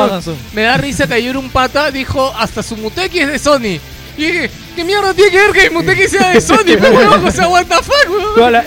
da 0.54 0.78
risa 0.78 1.08
que 1.08 1.14
ayer 1.14 1.38
un 1.38 1.50
pata 1.50 1.92
dijo 1.92 2.34
hasta 2.38 2.62
su 2.62 2.76
Muteki 2.76 3.20
es 3.20 3.32
de 3.32 3.40
Sony. 3.40 3.80
Y 4.18 4.26
dije, 4.26 4.50
¿qué 4.76 4.84
mierda 4.84 5.14
tiene 5.14 5.32
que 5.32 5.38
ver 5.38 5.52
que 5.52 5.70
mi 5.70 5.76
Muteki 5.78 6.08
sea 6.08 6.30
de 6.32 6.42
Sony? 6.42 6.76
Huevón, 6.80 7.26
o 7.28 7.32
sea, 7.32 7.48
what 7.48 7.66
the 7.66 7.76
fuck, 7.76 8.38
la- 8.52 8.64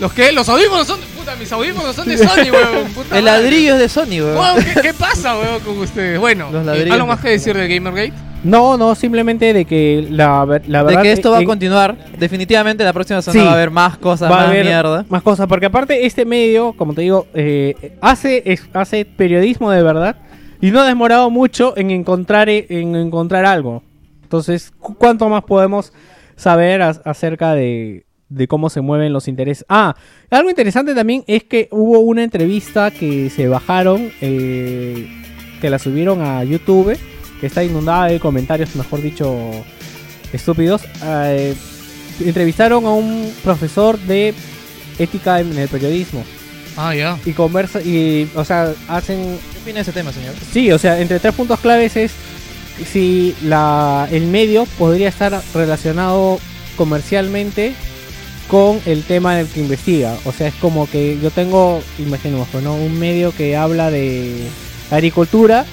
¿Los 0.00 0.12
qué? 0.12 0.30
Los 0.32 0.46
audífonos 0.48 0.86
son 0.86 1.00
de 1.00 1.06
puta, 1.06 1.34
mis 1.36 1.50
audífonos 1.50 1.96
son 1.96 2.06
de 2.08 2.18
Sony, 2.18 2.50
huevón. 2.52 2.90
puta 2.94 3.16
El 3.18 3.24
madre. 3.24 3.42
ladrillo 3.42 3.74
es 3.74 3.80
de 3.80 3.88
Sony, 3.88 4.20
weón. 4.22 4.64
¿qué, 4.74 4.80
qué 4.82 4.94
pasa, 4.94 5.38
huevón, 5.38 5.60
con 5.60 5.78
ustedes? 5.78 6.18
Bueno, 6.20 6.50
Los 6.52 6.62
eh, 6.62 6.66
ladrillos 6.66 6.92
¿algo 6.92 7.06
más 7.06 7.18
de 7.18 7.22
que 7.22 7.28
decir 7.30 7.56
de 7.56 7.68
Gamergate? 7.74 8.12
No, 8.44 8.76
no, 8.76 8.94
simplemente 8.94 9.52
de 9.54 9.64
que 9.64 10.06
la, 10.10 10.44
la 10.66 10.80
De 10.80 10.84
verdad 10.86 11.02
que 11.02 11.12
esto 11.12 11.30
va 11.30 11.38
a 11.38 11.44
continuar. 11.44 11.96
Definitivamente 12.18 12.84
la 12.84 12.92
próxima 12.92 13.22
semana 13.22 13.40
Sí. 13.40 13.44
va 13.46 13.52
a 13.52 13.54
haber 13.54 13.70
más 13.70 13.96
cosas, 13.96 14.30
va 14.30 14.36
a 14.36 14.40
más 14.40 14.48
haber 14.48 14.64
mierda. 14.66 15.04
más 15.08 15.22
cosas, 15.22 15.46
porque 15.48 15.66
aparte 15.66 16.04
este 16.04 16.24
medio, 16.26 16.74
como 16.74 16.92
te 16.92 17.00
digo, 17.00 17.26
eh, 17.34 17.96
hace 18.02 18.42
es- 18.44 18.62
hace 18.74 19.04
periodismo 19.06 19.70
de 19.70 19.82
verdad 19.82 20.16
y 20.60 20.70
no 20.70 20.80
ha 20.80 20.86
demorado 20.86 21.30
mucho 21.30 21.72
en 21.76 21.90
encontrar 21.90 22.48
en 22.50 22.94
encontrar 22.94 23.46
algo. 23.46 23.82
Entonces, 24.26 24.72
cu- 24.80 24.96
¿cuánto 24.96 25.28
más 25.28 25.44
podemos 25.44 25.92
saber 26.34 26.82
acerca 26.82 27.54
de, 27.54 28.06
de 28.28 28.48
cómo 28.48 28.70
se 28.70 28.80
mueven 28.80 29.12
los 29.12 29.28
intereses? 29.28 29.64
Ah, 29.68 29.94
algo 30.30 30.50
interesante 30.50 30.94
también 30.96 31.22
es 31.28 31.44
que 31.44 31.68
hubo 31.70 32.00
una 32.00 32.24
entrevista 32.24 32.90
que 32.90 33.30
se 33.30 33.46
bajaron, 33.46 34.10
eh, 34.20 35.08
que 35.60 35.70
la 35.70 35.78
subieron 35.78 36.22
a 36.22 36.42
YouTube, 36.42 36.98
que 37.40 37.46
está 37.46 37.62
inundada 37.62 38.06
de 38.06 38.18
comentarios, 38.18 38.74
mejor 38.74 39.00
dicho, 39.00 39.32
estúpidos. 40.32 40.82
Eh, 41.04 41.54
entrevistaron 42.20 42.84
a 42.84 42.90
un 42.90 43.32
profesor 43.44 43.96
de 43.96 44.34
ética 44.98 45.38
en 45.38 45.56
el 45.56 45.68
periodismo 45.68 46.24
Ah, 46.76 46.94
ya. 46.94 47.18
y 47.24 47.32
conversa 47.32 47.80
y 47.82 48.28
o 48.34 48.44
sea 48.44 48.72
hacen 48.88 49.38
¿Qué 49.52 49.58
opina 49.60 49.74
de 49.76 49.80
ese 49.82 49.92
tema, 49.92 50.10
señor? 50.12 50.34
sí 50.52 50.72
o 50.72 50.78
sea 50.78 50.98
entre 51.00 51.18
tres 51.20 51.34
puntos 51.34 51.60
claves 51.60 51.94
es 51.96 52.12
si 52.84 53.34
la 53.42 54.08
el 54.10 54.26
medio 54.26 54.66
podría 54.78 55.08
estar 55.08 55.40
relacionado 55.54 56.38
comercialmente 56.76 57.74
con 58.48 58.80
el 58.86 59.02
tema 59.02 59.34
del 59.34 59.46
que 59.48 59.60
investiga 59.60 60.14
o 60.24 60.32
sea 60.32 60.48
es 60.48 60.54
como 60.54 60.88
que 60.88 61.18
yo 61.22 61.30
tengo 61.30 61.80
imaginemos 61.98 62.48
¿no? 62.62 62.74
un 62.76 62.98
medio 62.98 63.32
que 63.34 63.56
habla 63.56 63.90
de 63.90 64.32
agricultura 64.90 65.64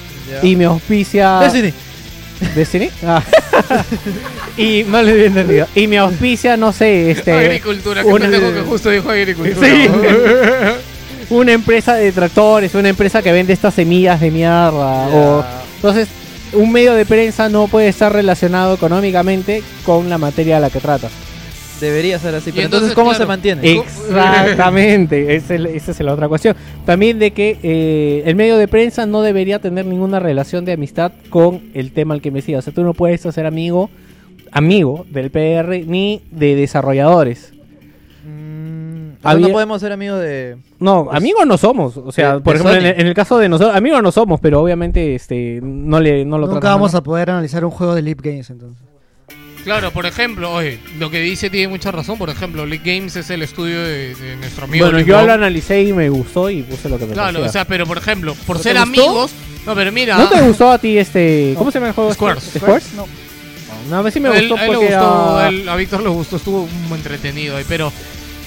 y 0.42 0.56
me 0.56 0.64
auspicia 0.64 1.40
Destiny. 1.40 1.72
Destiny 2.54 2.90
Ah. 3.06 3.22
y 4.56 4.82
le 4.84 4.98
había 4.98 5.26
entendido 5.26 5.68
y 5.74 5.86
me 5.86 5.98
auspicia 5.98 6.56
no 6.56 6.72
sé 6.72 7.10
este 7.12 7.32
agricultura, 7.32 8.02
que 8.02 8.08
una- 8.08 8.30
que 8.30 8.60
justo 8.66 8.90
dijo 8.90 9.10
agricultura. 9.10 9.66
Sí. 9.66 9.86
una 11.30 11.52
empresa 11.52 11.94
de 11.94 12.12
tractores, 12.12 12.74
una 12.74 12.88
empresa 12.88 13.22
que 13.22 13.32
vende 13.32 13.52
estas 13.52 13.74
semillas 13.74 14.20
de 14.20 14.30
mierda. 14.30 15.08
O, 15.08 15.44
entonces, 15.76 16.08
un 16.54 16.72
medio 16.72 16.94
de 16.94 17.06
prensa 17.06 17.48
no 17.48 17.68
puede 17.68 17.88
estar 17.88 18.12
relacionado 18.12 18.74
económicamente 18.74 19.62
con 19.84 20.08
la 20.08 20.18
materia 20.18 20.56
a 20.58 20.60
la 20.60 20.70
que 20.70 20.80
trata. 20.80 21.08
Debería 21.80 22.18
ser 22.18 22.34
así. 22.34 22.50
Pero 22.50 22.62
Y 22.62 22.64
entonces, 22.64 22.90
entonces, 22.90 22.94
¿cómo 22.94 23.10
claro, 23.10 23.24
se 23.24 23.28
mantiene? 23.28 23.72
Exactamente, 23.72 25.34
esa 25.36 25.54
es, 25.54 25.64
esa 25.64 25.90
es 25.90 26.00
la 26.00 26.14
otra 26.14 26.28
cuestión. 26.28 26.56
También 26.84 27.18
de 27.18 27.32
que 27.32 27.58
eh, 27.62 28.22
el 28.26 28.36
medio 28.36 28.56
de 28.56 28.68
prensa 28.68 29.06
no 29.06 29.22
debería 29.22 29.58
tener 29.58 29.84
ninguna 29.86 30.20
relación 30.20 30.64
de 30.64 30.72
amistad 30.72 31.12
con 31.30 31.62
el 31.74 31.92
tema 31.92 32.14
al 32.14 32.22
que 32.22 32.28
investiga. 32.28 32.58
O 32.58 32.62
sea, 32.62 32.72
tú 32.72 32.84
no 32.84 32.94
puedes 32.94 33.20
ser 33.20 33.46
amigo, 33.46 33.90
amigo 34.52 35.04
del 35.10 35.30
PR 35.30 35.84
ni 35.86 36.22
de 36.30 36.54
desarrolladores. 36.54 37.53
Había- 39.24 39.46
no 39.48 39.52
podemos 39.52 39.80
ser 39.80 39.92
amigos 39.92 40.20
de... 40.20 40.56
No, 40.78 41.08
amigos 41.12 41.46
no 41.46 41.56
somos. 41.58 41.96
O 41.96 42.12
sea, 42.12 42.34
de- 42.34 42.40
por 42.40 42.54
de 42.54 42.60
ejemplo, 42.60 42.78
en 42.80 42.86
el, 42.94 43.00
en 43.00 43.06
el 43.06 43.14
caso 43.14 43.38
de 43.38 43.48
nosotros, 43.48 43.74
amigos 43.76 44.02
no 44.02 44.12
somos, 44.12 44.40
pero 44.40 44.60
obviamente 44.60 45.14
este 45.14 45.60
no 45.62 46.00
le 46.00 46.24
no 46.24 46.38
lo 46.38 46.46
Nunca 46.46 46.68
vamos 46.68 46.94
a 46.94 47.02
poder 47.02 47.30
analizar 47.30 47.64
un 47.64 47.70
juego 47.70 47.94
de 47.94 48.02
Leap 48.02 48.20
Games 48.22 48.50
entonces. 48.50 48.82
Claro, 49.64 49.92
por 49.92 50.04
ejemplo, 50.04 50.52
oye, 50.52 50.78
lo 50.98 51.10
que 51.10 51.20
dice 51.20 51.48
tiene 51.48 51.68
mucha 51.68 51.90
razón. 51.90 52.18
Por 52.18 52.28
ejemplo, 52.28 52.66
League 52.66 52.84
Games 52.84 53.16
es 53.16 53.30
el 53.30 53.40
estudio 53.40 53.82
de, 53.82 54.14
de 54.14 54.36
nuestro 54.36 54.64
amigo. 54.64 54.84
Bueno, 54.84 54.98
League 54.98 55.10
yo 55.10 55.16
Bob. 55.16 55.26
lo 55.26 55.32
analicé 55.32 55.82
y 55.82 55.94
me 55.94 56.10
gustó 56.10 56.50
y 56.50 56.62
puse 56.62 56.90
lo 56.90 56.98
que 56.98 57.06
me 57.06 57.14
Claro, 57.14 57.38
parecía. 57.38 57.48
o 57.48 57.52
sea, 57.52 57.64
pero 57.64 57.86
por 57.86 57.96
ejemplo, 57.96 58.34
por 58.46 58.56
¿No 58.58 58.62
ser 58.62 58.76
amigos. 58.76 59.32
No, 59.66 59.74
pero 59.74 59.90
mira. 59.90 60.18
¿No 60.18 60.28
te 60.28 60.42
gustó 60.42 60.70
a 60.70 60.76
ti 60.78 60.98
este... 60.98 61.54
¿Cómo 61.56 61.70
se 61.70 61.78
llama 61.78 61.88
el 61.88 61.94
juego? 61.94 62.12
Squares. 62.12 62.42
¿Squares? 62.58 62.92
No. 62.94 63.06
No, 63.88 63.98
a 63.98 64.02
mí 64.02 64.10
sí 64.10 64.20
me 64.20 64.28
A 64.28 64.36
él- 64.38 64.48
gustó 64.50 64.56
a 64.56 64.64
él 64.66 64.70
le 64.70 64.76
porque 64.76 64.86
gustó, 64.94 65.38
era- 65.38 65.46
a 65.46 65.48
él- 65.48 65.68
a 65.70 65.76
Víctor 65.76 66.02
le 66.02 66.08
gustó, 66.10 66.36
estuvo 66.36 66.66
muy 66.88 66.98
entretenido 66.98 67.56
ahí, 67.56 67.64
pero 67.66 67.90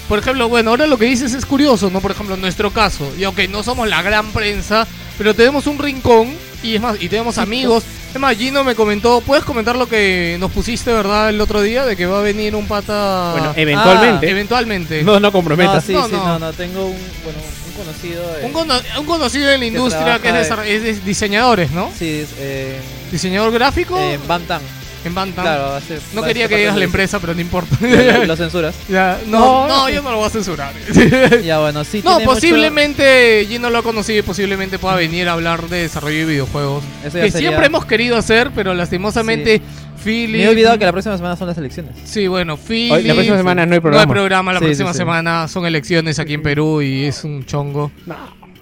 por 0.08 0.18
ejemplo, 0.18 0.48
bueno, 0.48 0.70
ahora 0.70 0.86
lo 0.86 0.96
que 0.98 1.04
dices 1.06 1.34
es 1.34 1.44
curioso, 1.46 1.90
¿no? 1.90 2.00
Por 2.00 2.10
ejemplo, 2.12 2.34
en 2.34 2.40
nuestro 2.40 2.70
caso, 2.72 3.12
y 3.18 3.24
aunque 3.24 3.46
no 3.48 3.62
somos 3.62 3.88
la 3.88 4.02
gran 4.02 4.30
prensa, 4.32 4.86
pero 5.18 5.34
tenemos 5.34 5.66
un 5.66 5.78
rincón 5.78 6.34
y 6.62 6.74
es 6.76 6.80
más, 6.80 6.96
y 7.00 7.08
tenemos 7.08 7.38
amigos. 7.38 7.84
Es 8.14 8.18
más, 8.18 8.34
Gino 8.38 8.64
me 8.64 8.74
comentó, 8.74 9.20
¿puedes 9.20 9.44
comentar 9.44 9.76
lo 9.76 9.86
que 9.86 10.38
nos 10.40 10.50
pusiste, 10.50 10.90
verdad, 10.90 11.28
el 11.28 11.38
otro 11.42 11.60
día? 11.60 11.84
De 11.84 11.94
que 11.94 12.06
va 12.06 12.20
a 12.20 12.22
venir 12.22 12.56
un 12.56 12.66
pata... 12.66 13.32
Bueno, 13.32 13.52
eventualmente. 13.54 14.26
Ah, 14.26 14.30
eventualmente. 14.30 15.02
No, 15.02 15.20
no 15.20 15.30
comprometas. 15.30 15.74
No, 15.74 15.80
sí, 15.82 15.92
No, 15.92 16.06
sí, 16.06 16.12
no. 16.12 16.24
no, 16.26 16.38
no, 16.38 16.52
tengo 16.54 16.86
un, 16.86 16.96
bueno, 17.22 17.38
un 17.66 17.72
conocido... 17.84 18.22
eh, 18.38 18.46
Un, 18.46 18.52
cono- 18.54 18.80
un 18.98 19.04
conocido 19.04 19.50
en 19.52 19.60
la 19.60 19.66
industria 19.66 20.18
que 20.20 20.28
es, 20.30 20.48
trabaja 20.48 20.62
desarroll- 20.64 20.68
es 20.68 20.82
de 20.84 21.00
diseñadores, 21.04 21.70
¿no? 21.70 21.90
Sí, 21.98 22.08
es, 22.20 22.28
eh, 22.38 22.80
¿Diseñador 23.12 23.52
gráfico? 23.52 24.00
en 24.00 24.26
Bantam. 24.26 24.62
En 25.08 25.14
Bantam. 25.14 25.44
Claro, 25.44 25.74
hace... 25.74 25.98
no 26.14 26.22
quería 26.22 26.46
que 26.48 26.56
digas 26.56 26.76
la 26.76 26.84
empresa, 26.84 27.18
pero 27.18 27.34
no 27.34 27.40
importa. 27.40 27.76
Lo, 27.80 28.24
lo 28.24 28.36
censuras. 28.36 28.76
Ya, 28.88 29.18
no, 29.26 29.38
No, 29.40 29.68
no, 29.68 29.76
no. 29.82 29.88
yo 29.90 30.02
no 30.02 30.10
lo 30.12 30.18
voy 30.18 30.26
a 30.26 30.30
censurar. 30.30 30.72
Ya, 31.44 31.58
bueno, 31.58 31.82
sí 31.84 31.98
no, 32.04 32.16
tiene 32.16 32.24
mucho- 32.26 32.34
posiblemente 32.36 33.44
Gino 33.48 33.70
lo 33.70 33.78
ha 33.78 33.82
conocido 33.82 34.20
y 34.20 34.22
posiblemente 34.22 34.78
pueda 34.78 34.94
venir 34.94 35.28
a 35.28 35.32
hablar 35.32 35.68
de 35.68 35.82
desarrollo 35.82 36.18
de 36.18 36.24
videojuegos. 36.26 36.84
Que 37.02 37.10
sería- 37.10 37.30
siempre 37.32 37.66
hemos 37.66 37.84
querido 37.84 38.16
hacer, 38.16 38.50
pero 38.54 38.74
lastimosamente 38.74 39.60
Philip... 40.04 40.36
Me 40.36 40.44
he 40.44 40.48
olvidado 40.48 40.78
que 40.78 40.84
la 40.84 40.92
próxima 40.92 41.16
semana 41.16 41.36
son 41.36 41.48
las 41.48 41.58
elecciones. 41.58 41.96
Sí, 42.04 42.28
bueno, 42.28 42.56
Philip... 42.56 42.92
Hoy- 42.92 43.02
la 43.02 43.14
próxima 43.14 43.36
semana 43.36 43.66
no 43.66 43.74
hay 43.74 43.80
programa. 43.80 44.04
No 44.04 44.10
hay 44.10 44.14
programa, 44.14 44.52
la 44.52 44.58
Sí, 44.60 44.64
próxima 44.66 44.88
sí, 44.90 44.94
sí. 44.94 44.98
semana 44.98 45.48
son 45.48 45.66
elecciones 45.66 46.18
aquí 46.18 46.34
en 46.34 46.42
Perú 46.42 46.82
y 46.82 47.04
es 47.04 47.24
un 47.24 47.44
chongo. 47.44 47.90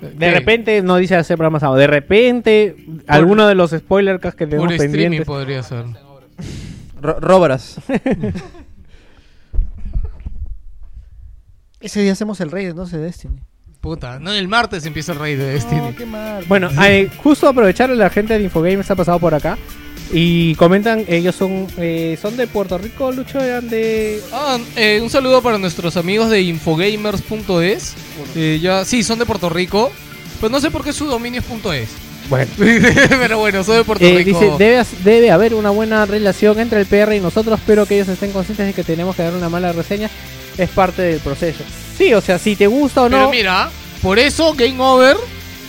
De 0.00 0.30
repente, 0.30 0.82
no 0.82 0.96
dice 0.96 1.16
hacer 1.16 1.36
programa 1.36 1.58
sábado. 1.58 1.78
De 1.78 1.86
repente, 1.86 2.76
alguno 3.06 3.46
de 3.48 3.54
los 3.54 3.70
spoilers 3.70 4.20
que 4.20 4.46
tenemos 4.46 4.64
Por 4.66 4.72
streaming 4.74 4.92
pendientes. 4.98 5.26
podría 5.26 5.62
ser. 5.62 5.84
Ro- 7.00 7.20
Róbaras. 7.20 7.76
Ese 11.80 12.00
día 12.02 12.12
hacemos 12.12 12.40
el 12.40 12.50
rey, 12.50 12.72
no 12.74 12.86
sé, 12.86 12.98
Destiny. 12.98 13.38
Puta, 13.80 14.18
no, 14.18 14.32
el 14.32 14.48
martes 14.48 14.84
empieza 14.86 15.12
el 15.12 15.18
rey 15.18 15.36
de 15.36 15.44
Destiny. 15.44 15.80
No, 15.80 15.94
qué 15.94 16.06
mal. 16.06 16.44
Bueno, 16.48 16.70
eh, 16.84 17.08
justo 17.22 17.46
aprovechar 17.48 17.90
la 17.90 18.10
gente 18.10 18.36
de 18.38 18.44
Infogames 18.44 18.90
ha 18.90 18.96
pasado 18.96 19.20
por 19.20 19.34
acá. 19.34 19.56
Y 20.12 20.54
comentan, 20.54 21.04
ellos 21.08 21.34
son 21.34 21.66
eh, 21.78 22.16
son 22.20 22.36
de 22.36 22.46
Puerto 22.46 22.78
Rico, 22.78 23.10
Lucho, 23.12 23.40
eran 23.40 23.68
de... 23.68 24.20
Ah, 24.32 24.56
eh, 24.76 25.00
un 25.02 25.10
saludo 25.10 25.42
para 25.42 25.58
nuestros 25.58 25.96
amigos 25.96 26.30
de 26.30 26.42
infogamers.es. 26.42 27.94
Eh, 28.36 28.58
ya, 28.62 28.84
sí, 28.84 29.02
son 29.02 29.18
de 29.18 29.26
Puerto 29.26 29.48
Rico. 29.48 29.90
Pues 30.40 30.50
no 30.52 30.60
sé 30.60 30.70
por 30.70 30.84
qué 30.84 30.92
su 30.92 31.06
dominio 31.06 31.42
.es. 31.72 31.88
Bueno. 32.28 32.50
Pero 32.58 33.38
bueno, 33.38 33.62
soy 33.64 33.76
de 33.78 33.84
Puerto 33.84 34.04
Eh, 34.04 34.14
Rico. 34.24 34.38
dice, 34.38 34.52
debe, 34.58 34.82
debe 35.04 35.30
haber 35.30 35.54
una 35.54 35.70
buena 35.70 36.04
relación 36.06 36.58
entre 36.58 36.80
el 36.80 36.86
PR 36.86 37.14
y 37.14 37.20
nosotros, 37.20 37.60
pero 37.66 37.86
que 37.86 37.94
ellos 37.96 38.08
estén 38.08 38.32
conscientes 38.32 38.66
de 38.66 38.72
que 38.72 38.82
tenemos 38.84 39.14
que 39.16 39.22
dar 39.22 39.34
una 39.34 39.48
mala 39.48 39.72
reseña. 39.72 40.10
Es 40.58 40.70
parte 40.70 41.02
del 41.02 41.20
proceso. 41.20 41.62
Sí, 41.96 42.12
o 42.14 42.20
sea, 42.20 42.38
si 42.38 42.56
te 42.56 42.66
gusta 42.66 43.02
o 43.02 43.08
Pero 43.10 43.22
no... 43.22 43.30
mira, 43.30 43.70
por 44.02 44.18
eso 44.18 44.54
Game 44.54 44.76
Over, 44.78 45.16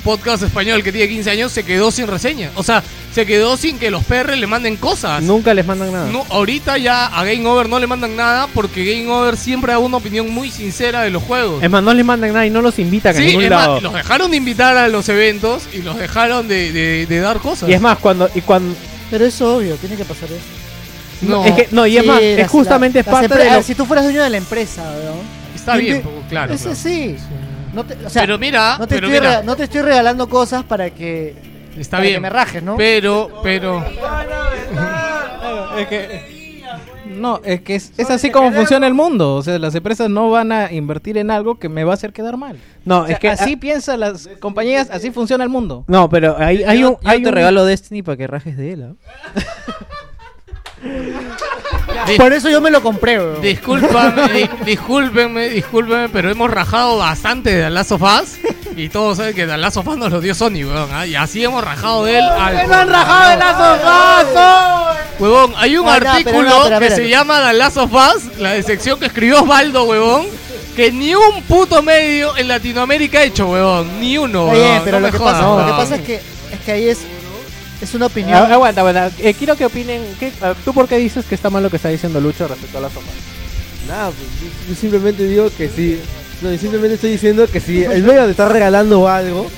podcast 0.07 0.41
español 0.43 0.83
que 0.83 0.91
tiene 0.93 1.09
15 1.09 1.29
años, 1.31 1.51
se 1.51 1.63
quedó 1.65 1.91
sin 1.91 2.07
reseña. 2.07 2.49
O 2.55 2.63
sea, 2.63 2.81
se 3.13 3.25
quedó 3.25 3.57
sin 3.57 3.77
que 3.77 3.91
los 3.91 4.05
PR 4.05 4.37
le 4.37 4.47
manden 4.47 4.77
cosas. 4.77 5.21
Nunca 5.21 5.53
les 5.53 5.65
mandan 5.65 5.91
nada. 5.91 6.09
No, 6.09 6.25
ahorita 6.29 6.77
ya 6.77 7.07
a 7.07 7.25
Game 7.25 7.45
Over 7.45 7.67
no 7.67 7.77
le 7.77 7.87
mandan 7.87 8.15
nada 8.15 8.47
porque 8.53 8.85
Game 8.85 9.11
Over 9.11 9.35
siempre 9.35 9.73
da 9.73 9.79
una 9.79 9.97
opinión 9.97 10.29
muy 10.29 10.49
sincera 10.49 11.01
de 11.01 11.09
los 11.09 11.21
juegos. 11.23 11.61
Es 11.61 11.69
más, 11.69 11.83
no 11.83 11.93
les 11.93 12.05
mandan 12.05 12.31
nada 12.31 12.45
y 12.45 12.49
no 12.49 12.61
los 12.61 12.79
invitan 12.79 13.15
a 13.15 13.19
Sí, 13.19 13.25
ningún 13.25 13.43
es 13.43 13.49
más, 13.49 13.59
lado. 13.67 13.81
los 13.81 13.93
dejaron 13.93 14.31
de 14.31 14.37
invitar 14.37 14.77
a 14.77 14.87
los 14.87 15.09
eventos 15.09 15.63
y 15.73 15.81
los 15.81 15.97
dejaron 15.97 16.47
de, 16.47 16.71
de- 16.71 17.05
de 17.05 17.19
dar 17.19 17.39
cosas. 17.39 17.67
Y 17.67 17.73
es 17.73 17.81
más, 17.81 17.97
cuando... 17.97 18.29
Y 18.33 18.39
cuando 18.41 18.73
Pero 19.11 19.25
es 19.25 19.41
obvio, 19.41 19.75
tiene 19.75 19.97
que 19.97 20.05
pasar 20.05 20.29
eso. 20.29 20.41
No, 21.19 21.43
es 21.45 21.51
que, 21.53 21.67
no, 21.71 21.85
y 21.85 21.97
es 21.97 22.03
Sí, 22.03 22.07
más, 22.07 22.21
es 22.21 22.47
justamente 22.47 22.99
las 22.99 23.07
parte 23.07 23.27
empre- 23.27 23.37
de 23.39 23.41
a 23.41 23.45
ver, 23.45 23.57
lo- 23.57 23.63
Si 23.63 23.75
tú 23.75 23.85
fueras 23.85 24.05
dueño 24.05 24.23
de 24.23 24.29
la 24.29 24.37
empresa, 24.37 24.83
weón. 24.83 25.17
está 25.53 25.73
¿quién 25.73 25.85
bien, 25.85 25.97
te- 26.01 26.07
pues, 26.07 26.15
claro. 26.29 26.53
Ese 26.53 26.63
claro. 26.63 26.79
sí. 26.81 27.15
No 27.77 27.83
te, 27.85 27.93
o 28.05 28.09
sea, 28.09 28.23
pero 28.23 28.39
mira, 28.39 28.75
no 28.79 28.87
te, 28.87 28.95
pero 28.95 29.07
estoy 29.07 29.19
mira, 29.21 29.43
no 29.43 29.55
te 29.55 29.63
estoy 29.65 29.81
regalando 29.83 30.27
cosas 30.27 30.63
para 30.63 30.89
que, 30.89 31.35
está 31.77 31.97
para 31.97 32.01
bien. 32.01 32.15
que 32.15 32.19
me 32.21 32.29
rajes, 32.31 32.63
¿no? 32.63 32.75
Pero, 32.75 33.29
pero, 33.43 33.85
Es 35.77 35.87
que. 35.87 36.37
No, 37.05 37.39
es 37.43 37.61
que 37.61 37.75
es, 37.75 37.93
es 37.97 38.09
así 38.11 38.29
como 38.31 38.51
funciona 38.51 38.85
el 38.87 38.93
mundo. 38.93 39.35
O 39.35 39.43
sea, 39.43 39.57
las 39.59 39.73
empresas 39.75 40.09
no 40.09 40.29
van 40.29 40.51
a 40.51 40.71
invertir 40.71 41.17
en 41.17 41.31
algo 41.31 41.57
que 41.57 41.69
me 41.69 41.83
va 41.83 41.91
a 41.91 41.93
hacer 41.93 42.13
quedar 42.13 42.35
mal. 42.37 42.57
No, 42.85 43.01
O 43.01 43.05
sea, 43.05 43.13
es 43.15 43.19
que... 43.19 43.29
así 43.29 43.55
piensan 43.55 43.99
las 44.01 44.27
compañías, 44.39 44.89
así 44.91 45.09
funciona 45.11 45.43
el 45.43 45.49
mundo. 45.49 45.83
No, 45.87 46.09
pero 46.09 46.35
hay, 46.37 46.63
hay 46.63 46.79
yo, 46.81 46.91
un... 46.91 46.95
yo 47.01 47.09
hay 47.09 47.21
te 47.23 47.29
un- 47.29 47.33
regalo 47.35 47.65
Destiny 47.65 48.03
para 48.03 48.17
que 48.17 48.27
rajes 48.27 48.57
de 48.57 48.73
él. 48.73 48.83
¿ah? 48.83 48.93
Por 52.17 52.33
eso 52.33 52.49
yo 52.49 52.61
me 52.61 52.69
lo 52.71 52.81
compré, 52.81 53.19
weón. 53.19 53.41
discúlpame, 53.41 54.29
di- 54.33 54.49
discúlpenme, 54.65 55.49
discúlpenme, 55.49 56.09
pero 56.09 56.29
hemos 56.29 56.49
rajado 56.49 56.97
bastante 56.97 57.49
de 57.55 57.63
The 57.63 57.69
Last 57.69 57.91
of 57.91 58.01
Us. 58.01 58.37
Y 58.75 58.89
todos 58.89 59.17
saben 59.17 59.33
que 59.35 59.45
The 59.47 59.57
Last 59.57 59.77
of 59.77 59.87
Us 59.87 59.97
nos 59.97 60.11
lo 60.11 60.21
dio 60.21 60.35
Sony, 60.35 60.63
weón. 60.65 60.89
¿ah? 60.93 61.05
Y 61.05 61.15
así 61.15 61.43
hemos 61.43 61.63
rajado 61.63 62.05
de 62.05 62.19
él. 62.19 62.23
al- 62.23 62.67
¡No 62.67 62.75
han 62.75 62.89
rajado 62.89 63.29
de 63.31 63.37
las 63.37 63.57
Huevón, 65.19 65.53
hay 65.57 65.77
un 65.77 65.85
no, 65.85 65.93
pero 65.97 66.09
artículo 66.11 66.43
no, 66.49 66.63
pero 66.65 66.79
que 66.79 66.91
se 66.91 67.09
llama 67.09 67.41
The 67.47 67.53
Last 67.53 67.77
of 67.77 67.91
Us, 67.91 68.37
la 68.37 68.51
de 68.53 68.61
sección 68.61 68.99
que 68.99 69.07
escribió 69.07 69.41
Osvaldo, 69.41 69.85
huevón, 69.85 70.27
que 70.75 70.91
ni 70.91 71.15
un 71.15 71.41
puto 71.47 71.81
medio 71.81 72.37
en 72.37 72.47
Latinoamérica 72.47 73.19
ha 73.19 73.23
hecho, 73.23 73.47
huevón, 73.47 73.99
ni 73.99 74.19
uno, 74.19 74.43
Está 74.45 74.53
bien, 74.53 74.65
huevón, 74.67 74.81
pero 74.85 74.99
no 74.99 75.01
lo, 75.01 75.07
me 75.07 75.11
que 75.17 75.23
pasa, 75.23 75.41
jodas, 75.43 75.57
lo 75.57 75.57
que 75.57 75.71
huevón. 75.71 75.77
pasa 75.77 75.95
es 75.95 76.01
que, 76.03 76.15
es 76.53 76.59
que 76.63 76.71
ahí 76.71 76.87
es, 76.89 76.99
es 77.81 77.93
una 77.93 78.07
opinión. 78.07 78.35
Ah, 78.37 78.53
Aguanta, 78.53 78.81
aguanta. 78.81 79.11
Eh, 79.19 79.33
quiero 79.33 79.55
que 79.55 79.65
opinen. 79.65 80.03
¿qué- 80.19 80.31
ah, 80.41 80.53
¿Tú 80.65 80.73
por 80.73 80.87
qué 80.87 80.97
dices 80.97 81.25
que 81.25 81.35
está 81.35 81.49
mal 81.49 81.63
lo 81.63 81.69
que 81.69 81.75
está 81.77 81.89
diciendo 81.89 82.19
Lucho 82.19 82.47
respecto 82.47 82.77
a 82.77 82.81
la 82.81 82.89
sopa? 82.89 83.07
Nada, 83.87 84.11
pues, 84.11 84.27
yo- 84.41 84.69
yo 84.73 84.75
simplemente 84.79 85.23
digo 85.27 85.49
que 85.55 85.69
sí. 85.69 85.99
No, 86.41 86.51
yo 86.51 86.57
simplemente 86.59 86.95
estoy 86.95 87.11
diciendo 87.11 87.47
que 87.47 87.59
si 87.59 87.83
el 87.83 88.03
medio 88.03 88.25
te 88.25 88.31
está 88.31 88.47
regalando 88.49 89.07
algo, 89.07 89.49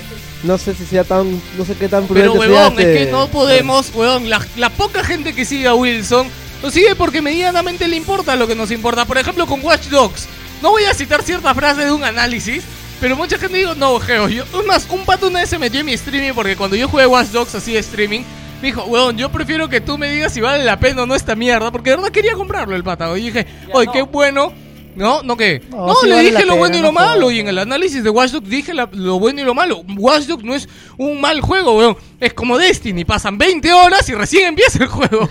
no 0.43 0.58
sé 0.58 0.73
si 0.75 0.86
sea 0.86 1.03
tan, 1.03 1.29
no 1.58 1.65
sé 1.65 1.73
qué 1.75 1.89
tan 1.89 2.08
Pero, 2.08 2.34
prudente 2.34 2.39
huevón, 2.39 2.75
sea 2.77 2.86
es 2.86 2.89
este- 2.95 3.05
que 3.05 3.12
no 3.12 3.27
podemos, 3.27 3.91
huevón, 3.93 4.29
la, 4.29 4.45
la 4.55 4.69
poca 4.69 5.03
gente 5.03 5.34
que 5.34 5.43
sigue 5.45 5.67
a 5.67 5.73
Wilson, 5.75 6.27
lo 6.63 6.71
sigue 6.71 6.95
porque 6.95 7.21
medianamente 7.21 7.88
le 7.88 7.95
importa 7.97 8.36
lo 8.36 8.47
que 8.47 8.55
nos 8.55 8.71
importa. 8.71 9.05
Por 9.05 9.17
ejemplo, 9.17 9.45
con 9.47 9.62
Watch 9.63 9.88
Dogs. 9.88 10.27
No 10.62 10.69
voy 10.71 10.84
a 10.86 10.93
citar 10.93 11.21
cierta 11.23 11.53
frase 11.55 11.84
de 11.86 11.91
un 11.91 12.03
análisis, 12.03 12.63
pero 12.99 13.15
mucha 13.15 13.38
gente 13.38 13.57
dijo, 13.57 13.75
no, 13.75 13.99
Geo, 13.99 14.27
yo, 14.29 14.43
más, 14.67 14.88
un 14.89 15.05
pato 15.05 15.27
una 15.27 15.39
vez 15.39 15.49
se 15.49 15.57
metió 15.59 15.79
en 15.79 15.85
mi 15.85 15.93
streaming 15.93 16.33
porque 16.33 16.55
cuando 16.55 16.75
yo 16.75 16.88
jugué 16.88 17.05
Watch 17.07 17.27
Dogs 17.29 17.55
así 17.55 17.73
de 17.73 17.79
streaming, 17.79 18.21
me 18.62 18.67
dijo, 18.67 18.83
weón, 18.85 19.17
yo 19.17 19.31
prefiero 19.31 19.69
que 19.69 19.79
tú 19.81 19.97
me 19.97 20.09
digas 20.12 20.33
si 20.33 20.41
vale 20.41 20.63
la 20.63 20.79
pena 20.79 21.03
o 21.03 21.05
no 21.05 21.15
esta 21.15 21.35
mierda, 21.35 21.71
porque 21.71 21.91
de 21.91 21.95
verdad 21.97 22.12
quería 22.12 22.33
comprarlo 22.33 22.75
el 22.75 22.83
pata. 22.83 23.17
Y 23.17 23.21
dije, 23.25 23.45
oye, 23.73 23.89
qué 23.93 24.01
bueno. 24.01 24.51
No, 24.95 25.23
no 25.23 25.38
qué. 25.38 25.62
No, 25.69 25.88
No, 25.88 25.95
sí 25.95 26.07
le 26.07 26.15
vale 26.15 26.31
dije 26.31 26.45
lo 26.45 26.57
bueno 26.57 26.75
y 26.75 26.81
lo 26.81 26.88
no 26.88 26.91
malo. 26.91 27.31
Y 27.31 27.39
en 27.39 27.47
el 27.47 27.57
análisis 27.59 28.03
de 28.03 28.09
Watch 28.09 28.31
Dogs 28.31 28.49
dije 28.49 28.73
la- 28.73 28.89
lo 28.91 29.17
bueno 29.17 29.39
y 29.39 29.43
lo 29.45 29.53
malo. 29.53 29.81
Watch 29.97 30.23
Dogs 30.25 30.43
no 30.43 30.53
es 30.55 30.67
un 30.97 31.21
mal 31.21 31.39
juego, 31.39 31.77
weón. 31.77 31.95
Es 32.19 32.33
como 32.33 32.57
Destiny. 32.57 33.05
Pasan 33.05 33.38
20 33.38 33.71
horas 33.71 34.09
y 34.09 34.13
recién 34.15 34.47
empieza 34.47 34.83
el 34.83 34.89
juego. 34.89 35.29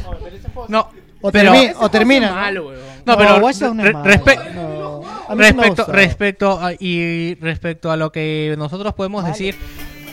No. 0.68 0.88
O, 1.20 1.30
pero- 1.30 1.52
termi- 1.52 1.74
o 1.78 1.90
termina. 1.90 2.32
malo, 2.32 2.68
weón. 2.68 2.80
No, 3.04 3.18
pero 3.18 3.36
Watch 3.38 3.56
Dogs 3.56 3.74
no 3.74 3.82
es 3.82 3.88
re- 3.88 3.92
malo, 3.92 4.22
respecto, 5.36 5.84
respecto 5.92 6.60
a, 6.60 6.72
y 6.78 7.34
respecto 7.40 7.90
a 7.90 7.96
lo 7.96 8.10
que 8.12 8.54
nosotros 8.58 8.94
podemos 8.94 9.24
decir 9.24 9.54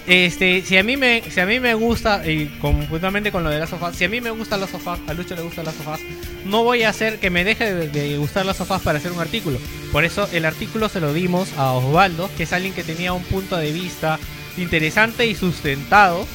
este 0.08 0.62
si 0.62 0.78
a 0.78 0.84
mí 0.84 0.98
me 0.98 1.24
si 1.32 1.40
a 1.40 1.46
mí 1.48 1.60
me 1.60 1.74
gusta 1.74 2.28
y 2.28 2.46
completamente 2.62 3.32
con 3.32 3.44
lo 3.44 3.50
de 3.50 3.58
las 3.60 3.70
sofás 3.72 3.96
si 3.96 4.04
a 4.04 4.10
mí 4.10 4.22
me 4.22 4.30
gusta 4.30 4.56
las 4.56 4.70
sofás 4.70 5.00
a 5.08 5.14
Lucho 5.14 5.36
le 5.36 5.42
gusta 5.42 5.64
las 5.64 5.74
sofás 5.74 6.00
no 6.46 6.64
voy 6.64 6.84
a 6.84 6.90
hacer 6.90 7.18
que 7.18 7.32
me 7.32 7.44
deje 7.44 7.74
de, 7.74 7.88
de 7.90 8.18
gustar 8.18 8.46
las 8.46 8.58
sofás 8.58 8.82
para 8.84 9.00
hacer 9.00 9.12
un 9.12 9.20
artículo 9.20 9.58
por 9.92 10.06
eso 10.06 10.30
el 10.32 10.46
artículo 10.46 10.90
se 10.90 11.00
lo 11.00 11.12
dimos 11.12 11.50
a 11.58 11.72
Osvaldo 11.72 12.30
que 12.38 12.44
es 12.44 12.54
alguien 12.54 12.74
que 12.76 12.84
tenía 12.84 13.14
un 13.14 13.24
punto 13.24 13.58
de 13.58 13.72
vista 13.72 14.20
interesante 14.58 15.26
y 15.26 15.34
sustentado 15.34 16.28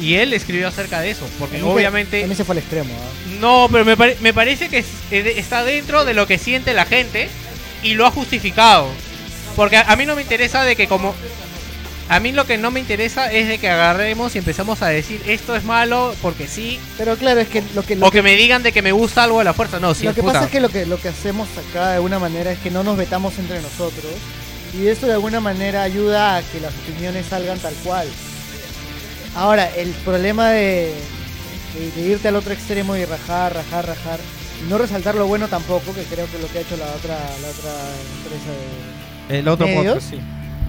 Y 0.00 0.14
él 0.14 0.32
escribió 0.32 0.68
acerca 0.68 1.00
de 1.00 1.10
eso, 1.10 1.28
porque 1.38 1.56
También 1.58 1.74
obviamente... 1.76 2.20
También 2.20 2.36
se 2.38 2.44
fue 2.44 2.54
al 2.54 2.58
extremo. 2.60 2.88
¿ah? 2.94 3.36
No, 3.38 3.68
pero 3.70 3.84
me, 3.84 3.98
pare- 3.98 4.16
me 4.22 4.32
parece 4.32 4.70
que 4.70 4.78
es- 4.78 4.86
eh, 5.10 5.34
está 5.36 5.62
dentro 5.62 6.06
de 6.06 6.14
lo 6.14 6.26
que 6.26 6.38
siente 6.38 6.72
la 6.72 6.86
gente 6.86 7.28
y 7.82 7.94
lo 7.94 8.06
ha 8.06 8.10
justificado. 8.10 8.88
Porque 9.56 9.76
a, 9.76 9.82
a 9.82 9.96
mí 9.96 10.06
no 10.06 10.14
me 10.16 10.22
interesa 10.22 10.62
de 10.64 10.76
que 10.76 10.86
como... 10.88 11.14
A 12.08 12.18
mí 12.18 12.32
lo 12.32 12.44
que 12.44 12.58
no 12.58 12.72
me 12.72 12.80
interesa 12.80 13.30
es 13.32 13.46
de 13.46 13.58
que 13.58 13.68
agarremos 13.70 14.34
y 14.34 14.38
empezamos 14.38 14.82
a 14.82 14.88
decir 14.88 15.22
esto 15.28 15.54
es 15.54 15.62
malo 15.62 16.12
porque 16.20 16.48
sí. 16.48 16.80
Pero 16.98 17.16
claro, 17.16 17.38
es 17.40 17.46
que 17.46 17.62
lo 17.72 17.82
que... 17.84 17.94
Lo 17.94 18.08
O 18.08 18.10
que 18.10 18.20
me 18.20 18.34
digan 18.34 18.64
de 18.64 18.72
que 18.72 18.82
me 18.82 18.90
gusta 18.90 19.22
algo 19.22 19.38
a 19.38 19.44
la 19.44 19.54
fuerza. 19.54 19.78
No, 19.78 19.94
sí, 19.94 20.06
lo 20.06 20.14
que 20.14 20.20
puta. 20.20 20.32
pasa 20.34 20.46
es 20.46 20.50
que 20.50 20.58
lo 20.60 20.68
que 20.70 20.86
lo 20.86 21.00
que 21.00 21.08
hacemos 21.08 21.46
acá 21.56 21.90
de 21.90 21.94
alguna 21.96 22.18
manera 22.18 22.50
es 22.50 22.58
que 22.58 22.70
no 22.72 22.82
nos 22.82 22.96
vetamos 22.96 23.38
entre 23.38 23.62
nosotros 23.62 24.10
y 24.76 24.88
eso 24.88 25.06
de 25.06 25.12
alguna 25.12 25.38
manera 25.38 25.82
ayuda 25.84 26.36
a 26.38 26.42
que 26.42 26.58
las 26.58 26.72
opiniones 26.74 27.26
salgan 27.26 27.60
tal 27.60 27.74
cual. 27.84 28.08
Ahora, 29.36 29.70
el 29.76 29.90
problema 30.04 30.50
de, 30.50 30.92
de- 31.74 31.90
de 32.02 32.08
irte 32.08 32.26
al 32.26 32.34
otro 32.34 32.52
extremo 32.52 32.96
y 32.96 33.04
rajar, 33.04 33.54
rajar, 33.54 33.86
rajar, 33.86 34.18
no 34.68 34.78
resaltar 34.78 35.14
lo 35.14 35.26
bueno 35.26 35.48
tampoco, 35.48 35.92
que 35.94 36.02
creo 36.04 36.26
que 36.26 36.36
es 36.36 36.42
lo 36.42 36.48
que 36.48 36.58
ha 36.58 36.60
hecho 36.62 36.76
la 36.76 36.86
otra 36.86 37.14
la 37.16 37.48
otra 37.48 37.72
empresa 38.18 38.50
de 39.30 39.38
El 39.38 39.48
otro 39.48 39.66
medios, 39.66 39.94
podcast, 40.04 40.10
sí. 40.10 40.20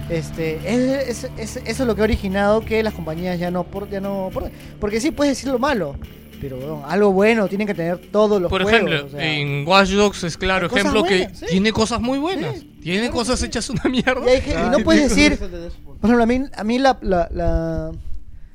Este, 0.08 0.56
es, 0.64 1.24
es- 1.24 1.30
es- 1.38 1.56
eso 1.56 1.82
es 1.82 1.86
lo 1.86 1.94
que 1.94 2.00
ha 2.00 2.04
originado 2.04 2.60
que 2.64 2.82
las 2.82 2.94
compañías 2.94 3.38
ya 3.38 3.50
no 3.50 3.64
por, 3.64 3.88
ya 3.88 4.00
no 4.00 4.30
por- 4.32 4.50
porque 4.80 5.00
sí 5.00 5.10
puedes 5.10 5.36
decir 5.36 5.50
lo 5.50 5.58
malo, 5.58 5.96
pero 6.40 6.56
bueno, 6.56 6.82
algo 6.86 7.12
bueno 7.12 7.46
tienen 7.48 7.66
que 7.66 7.74
tener 7.74 7.98
todos 8.10 8.40
los 8.42 8.50
Por 8.50 8.62
juegos, 8.62 8.82
ejemplo, 8.90 9.06
o 9.06 9.10
sea. 9.10 9.32
en 9.32 9.66
Watch 9.66 9.90
Dogs 9.90 10.24
es 10.24 10.36
claro 10.36 10.66
ejemplo 10.66 11.04
que 11.04 11.28
sí. 11.34 11.46
tiene 11.50 11.72
cosas 11.72 12.00
muy 12.00 12.18
buenas. 12.18 12.56
tiene 12.82 13.10
cosas 13.10 13.42
hechas 13.42 13.70
una 13.70 13.84
mierda. 13.84 14.22
Y, 14.26 14.28
hay 14.28 14.40
que- 14.40 14.52
y 14.52 14.70
no 14.70 14.78
puedes 14.80 15.08
decir, 15.08 15.38
por 15.38 16.10
ejemplo, 16.10 16.22
a 16.22 16.26
mí, 16.26 16.40
a 16.56 16.64
mí 16.64 16.78
la, 16.78 16.98
la, 17.00 17.28
la- 17.32 17.92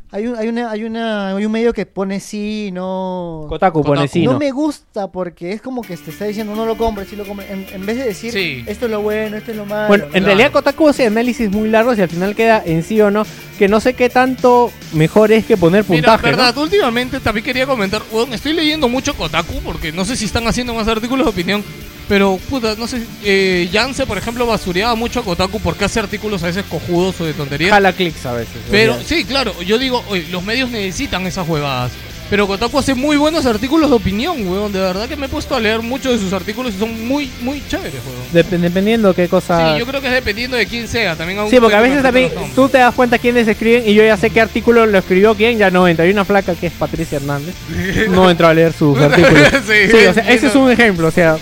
hay, 0.09 0.27
un, 0.27 0.35
hay, 0.37 0.47
una, 0.47 0.71
hay, 0.71 0.83
una, 0.85 1.35
hay 1.35 1.45
un 1.45 1.51
medio 1.51 1.73
que 1.73 1.85
pone 1.85 2.19
sí, 2.19 2.69
no... 2.71 3.45
Kotaku 3.49 3.83
pone 3.83 4.07
sí, 4.07 4.25
no. 4.25 4.33
no. 4.33 4.39
me 4.39 4.51
gusta 4.51 5.11
porque 5.11 5.51
es 5.51 5.61
como 5.61 5.81
que 5.81 5.97
te 5.97 6.11
está 6.11 6.25
diciendo 6.25 6.55
no 6.55 6.65
lo 6.65 6.77
compres, 6.77 7.09
sí 7.09 7.15
lo 7.17 7.25
compres. 7.25 7.49
En, 7.51 7.65
en 7.73 7.85
vez 7.85 7.97
de 7.97 8.05
decir 8.05 8.31
Sí. 8.31 8.63
esto 8.67 8.85
es 8.85 8.91
lo 8.91 9.01
bueno, 9.01 9.35
esto 9.37 9.51
es 9.51 9.57
lo 9.57 9.65
malo. 9.65 9.89
Bueno, 9.89 10.05
¿no? 10.09 10.15
en 10.15 10.23
realidad 10.23 10.51
Kotaku 10.51 10.87
hace 10.87 11.07
análisis 11.07 11.51
muy 11.51 11.69
largos 11.69 11.97
y 11.97 12.01
al 12.01 12.09
final 12.09 12.35
queda 12.35 12.61
en 12.65 12.83
sí 12.83 13.01
o 13.01 13.11
no, 13.11 13.25
que 13.57 13.67
no 13.67 13.79
sé 13.79 13.95
qué 13.95 14.09
tanto 14.09 14.71
mejor 14.93 15.31
es 15.31 15.45
que 15.45 15.57
poner 15.57 15.83
Mira, 15.89 16.03
puntaje. 16.13 16.31
¿no? 16.31 16.37
verdad, 16.37 16.57
últimamente 16.57 17.19
también 17.19 17.43
quería 17.43 17.65
comentar, 17.67 18.01
weón, 18.11 18.33
estoy 18.33 18.53
leyendo 18.53 18.87
mucho 18.87 19.13
Kotaku 19.13 19.61
porque 19.63 19.91
no 19.91 20.05
sé 20.05 20.15
si 20.15 20.25
están 20.25 20.47
haciendo 20.47 20.73
más 20.73 20.87
artículos 20.87 21.25
de 21.25 21.29
opinión, 21.31 21.63
pero 22.07 22.39
puta, 22.49 22.75
no 22.77 22.87
sé, 22.87 23.01
eh, 23.23 23.67
Yance, 23.71 24.05
por 24.05 24.17
ejemplo, 24.17 24.45
basureaba 24.45 24.95
mucho 24.95 25.19
a 25.19 25.23
Kotaku 25.23 25.59
porque 25.59 25.85
hace 25.85 25.99
artículos 25.99 26.41
a 26.43 26.47
veces 26.47 26.63
cojudos 26.69 27.19
o 27.21 27.25
de 27.25 27.33
tonterías. 27.33 27.71
Jala 27.71 27.93
clics 27.93 28.25
a 28.25 28.33
veces. 28.33 28.55
Pero 28.71 28.97
sí, 29.05 29.25
claro, 29.25 29.53
yo 29.61 29.77
digo, 29.77 30.03
oye, 30.09 30.25
los 30.31 30.43
medios 30.43 30.69
necesitan 30.69 31.25
esas 31.27 31.47
huevadas. 31.47 31.91
Pero 32.29 32.45
Kotaku 32.45 32.77
hace 32.79 32.93
muy 32.93 33.15
buenos 33.15 33.45
artículos 33.45 33.89
de 33.89 33.95
opinión, 33.95 34.45
weón. 34.49 34.73
De 34.73 34.79
verdad 34.81 35.07
que 35.07 35.15
me 35.15 35.27
he 35.27 35.29
puesto 35.29 35.55
a 35.55 35.61
leer 35.61 35.81
muchos 35.81 36.11
de 36.11 36.19
sus 36.19 36.33
artículos 36.33 36.73
y 36.75 36.77
son 36.77 37.07
muy, 37.07 37.31
muy 37.41 37.63
chéveres, 37.69 38.01
weón. 38.05 38.45
Dep- 38.45 38.59
dependiendo 38.59 39.13
qué 39.13 39.29
cosa. 39.29 39.73
Sí, 39.75 39.79
yo 39.79 39.85
creo 39.85 40.01
que 40.01 40.07
es 40.07 40.13
dependiendo 40.13 40.57
de 40.57 40.65
quién 40.65 40.89
sea. 40.89 41.15
También 41.15 41.49
Sí, 41.49 41.57
porque 41.61 41.77
a 41.77 41.81
veces 41.81 42.03
también 42.03 42.29
tú 42.53 42.67
te 42.67 42.79
das 42.79 42.93
cuenta 42.93 43.17
quiénes 43.17 43.47
escriben 43.47 43.83
y 43.87 43.93
yo 43.93 44.03
ya 44.03 44.17
sé 44.17 44.29
qué 44.29 44.41
artículo 44.41 44.85
lo 44.85 44.97
escribió 44.97 45.35
quién, 45.35 45.57
ya 45.57 45.71
no 45.71 45.87
entra. 45.87 46.03
Hay 46.03 46.11
una 46.11 46.25
flaca 46.25 46.53
que 46.55 46.67
es 46.67 46.73
Patricia 46.73 47.15
Hernández. 47.15 47.55
No 48.09 48.29
entró 48.29 48.47
a 48.47 48.53
leer 48.53 48.73
sus 48.73 48.97
artículos. 49.01 49.47
Sí, 49.65 49.89
Sí, 49.89 50.05
o 50.05 50.13
sea, 50.13 50.29
ese 50.29 50.47
es 50.47 50.55
un 50.55 50.69
ejemplo, 50.69 51.07
o 51.07 51.11
sea. 51.11 51.37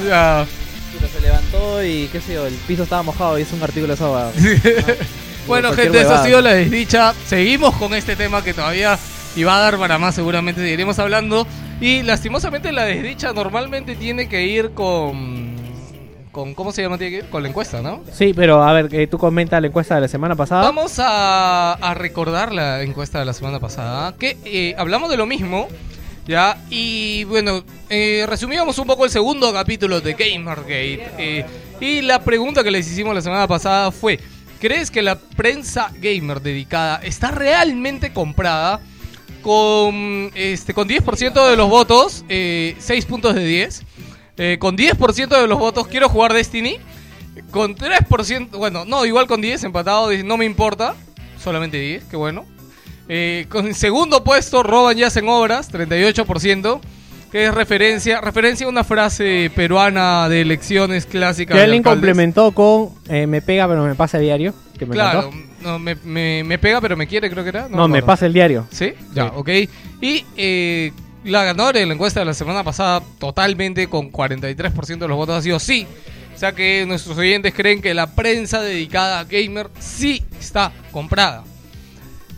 Puta, 0.00 1.08
se 1.12 1.20
levantó 1.20 1.84
y 1.84 2.06
qué 2.08 2.20
sé 2.20 2.34
yo, 2.34 2.46
el 2.46 2.54
piso 2.54 2.82
estaba 2.84 3.02
mojado 3.02 3.38
y 3.38 3.42
hizo 3.42 3.56
un 3.56 3.62
artículo 3.62 3.88
de 3.88 3.94
eso. 3.94 4.10
va. 4.12 4.30
Bueno, 5.46 5.72
gente, 5.72 6.00
esa 6.00 6.22
ha 6.22 6.24
sido 6.24 6.40
la 6.40 6.52
desdicha. 6.52 7.14
Seguimos 7.26 7.74
con 7.76 7.94
este 7.94 8.16
tema 8.16 8.42
que 8.42 8.54
todavía 8.54 8.98
iba 9.36 9.56
a 9.56 9.60
dar 9.60 9.78
para 9.78 9.98
más, 9.98 10.14
seguramente 10.14 10.60
seguiremos 10.60 10.98
hablando. 10.98 11.46
Y 11.80 12.02
lastimosamente 12.02 12.72
la 12.72 12.84
desdicha 12.84 13.32
normalmente 13.32 13.94
tiene 13.94 14.28
que 14.28 14.44
ir 14.46 14.70
con... 14.72 15.54
con 16.32 16.54
¿Cómo 16.54 16.72
se 16.72 16.82
llama? 16.82 16.98
Tiene 16.98 17.10
que 17.12 17.24
ir 17.24 17.30
con 17.30 17.42
la 17.42 17.48
encuesta, 17.48 17.80
¿no? 17.80 18.02
Sí, 18.12 18.32
pero 18.34 18.62
a 18.62 18.72
ver, 18.72 18.88
que 18.88 19.06
tú 19.06 19.16
comentas 19.16 19.60
la 19.60 19.68
encuesta 19.68 19.94
de 19.94 20.00
la 20.02 20.08
semana 20.08 20.34
pasada. 20.34 20.62
Vamos 20.62 20.98
a, 20.98 21.74
a 21.74 21.94
recordar 21.94 22.52
la 22.52 22.82
encuesta 22.82 23.20
de 23.20 23.24
la 23.26 23.32
semana 23.32 23.60
pasada, 23.60 24.14
que 24.18 24.36
eh, 24.44 24.74
hablamos 24.76 25.08
de 25.08 25.16
lo 25.16 25.26
mismo, 25.26 25.68
¿ya? 26.28 26.62
Y 26.70 27.24
bueno, 27.24 27.64
eh, 27.88 28.24
resumíamos 28.28 28.78
un 28.78 28.86
poco 28.86 29.04
el 29.06 29.10
segundo 29.10 29.52
capítulo 29.52 30.00
de 30.00 30.12
Gamergate. 30.12 31.10
eh, 31.18 31.46
y 31.80 32.02
la 32.02 32.22
pregunta 32.22 32.62
que 32.62 32.70
les 32.70 32.90
hicimos 32.90 33.14
la 33.14 33.22
semana 33.22 33.48
pasada 33.48 33.90
fue, 33.90 34.20
¿crees 34.60 34.90
que 34.90 35.00
la 35.00 35.18
prensa 35.18 35.90
gamer 36.00 36.42
dedicada 36.42 37.00
está 37.02 37.30
realmente 37.30 38.12
comprada? 38.12 38.80
Con, 39.42 40.30
este, 40.34 40.74
con 40.74 40.88
10% 40.88 41.48
de 41.48 41.56
los 41.56 41.70
votos, 41.70 42.24
eh, 42.28 42.74
6 42.78 43.06
puntos 43.06 43.34
de 43.34 43.46
10. 43.46 43.82
Eh, 44.36 44.56
con 44.60 44.76
10% 44.76 45.40
de 45.40 45.46
los 45.46 45.58
votos, 45.58 45.86
quiero 45.86 46.08
jugar 46.08 46.34
Destiny. 46.34 46.76
Con 47.52 47.76
3%, 47.76 48.58
bueno, 48.58 48.84
no, 48.84 49.06
igual 49.06 49.28
con 49.28 49.40
10, 49.40 49.64
empatado, 49.64 50.12
no 50.24 50.36
me 50.36 50.44
importa. 50.44 50.96
Solamente 51.42 51.78
10, 51.78 52.04
qué 52.10 52.16
bueno. 52.16 52.44
Eh, 53.08 53.46
con 53.48 53.72
segundo 53.74 54.22
puesto, 54.22 54.62
roban 54.62 54.98
y 54.98 55.02
hacen 55.02 55.28
obras, 55.28 55.70
38%. 55.72 56.80
Que 57.32 57.44
es 57.44 57.54
referencia, 57.54 58.22
referencia 58.22 58.64
a 58.64 58.70
una 58.70 58.84
frase 58.84 59.50
peruana 59.54 60.30
de 60.30 60.40
elecciones 60.40 61.04
clásicas. 61.04 61.56
Que 61.56 61.62
alguien 61.62 61.82
complementó 61.82 62.52
con 62.52 62.88
eh, 63.06 63.26
me 63.26 63.42
pega 63.42 63.68
pero 63.68 63.84
me 63.84 63.94
pasa 63.94 64.16
a 64.16 64.20
diario. 64.20 64.54
Que 64.78 64.86
me 64.86 64.94
Claro, 64.94 65.28
encantó. 65.28 65.46
no, 65.60 65.78
me, 65.78 65.94
me- 65.96 66.42
me 66.42 66.58
pega 66.58 66.80
pero 66.80 66.96
me 66.96 67.06
quiere, 67.06 67.28
creo 67.30 67.42
que 67.44 67.50
era. 67.50 67.68
No, 67.68 67.86
me 67.86 68.02
pasa 68.02 68.24
el 68.24 68.32
diario. 68.32 68.66
¿Sí? 68.70 68.94
Ya, 69.12 69.26
ok. 69.26 69.48
Y 70.00 70.24
eh, 70.38 70.90
la 71.24 71.44
ganadora 71.44 71.78
de 71.80 71.84
la 71.84 71.92
encuesta 71.92 72.20
de 72.20 72.26
la 72.26 72.32
semana 72.32 72.64
pasada, 72.64 73.02
totalmente 73.18 73.88
con 73.88 74.10
43% 74.10 74.98
de 74.98 75.08
los 75.08 75.16
votos, 75.18 75.36
ha 75.36 75.42
sido 75.42 75.58
sí. 75.58 75.86
O 76.34 76.38
sea 76.38 76.52
que 76.52 76.86
nuestros 76.86 77.18
oyentes 77.18 77.52
creen 77.54 77.82
que 77.82 77.92
la 77.92 78.06
prensa 78.14 78.62
dedicada 78.62 79.18
a 79.20 79.24
gamer 79.24 79.68
sí 79.80 80.24
está 80.40 80.72
comprada. 80.92 81.44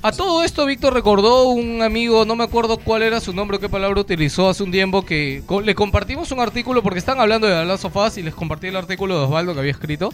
A 0.03 0.13
todo 0.13 0.43
esto, 0.45 0.65
Víctor 0.65 0.95
recordó 0.95 1.51
un 1.51 1.83
amigo, 1.83 2.25
no 2.25 2.35
me 2.35 2.45
acuerdo 2.45 2.79
cuál 2.79 3.03
era 3.03 3.21
su 3.21 3.35
nombre 3.35 3.59
o 3.59 3.61
qué 3.61 3.69
palabra 3.69 4.01
utilizó 4.01 4.49
hace 4.49 4.63
un 4.63 4.71
tiempo, 4.71 5.05
que 5.05 5.43
co- 5.45 5.61
le 5.61 5.75
compartimos 5.75 6.33
un 6.33 6.41
artículo 6.41 6.83
porque 6.83 6.99
están 6.99 7.21
hablando 7.21 7.47
de 7.47 7.71
of 7.71 7.97
Us 7.97 8.17
y 8.17 8.23
les 8.23 8.35
compartí 8.35 8.69
el 8.69 8.77
artículo 8.77 9.19
de 9.19 9.25
Osvaldo 9.27 9.53
que 9.53 9.61
había 9.61 9.73
escrito. 9.73 10.11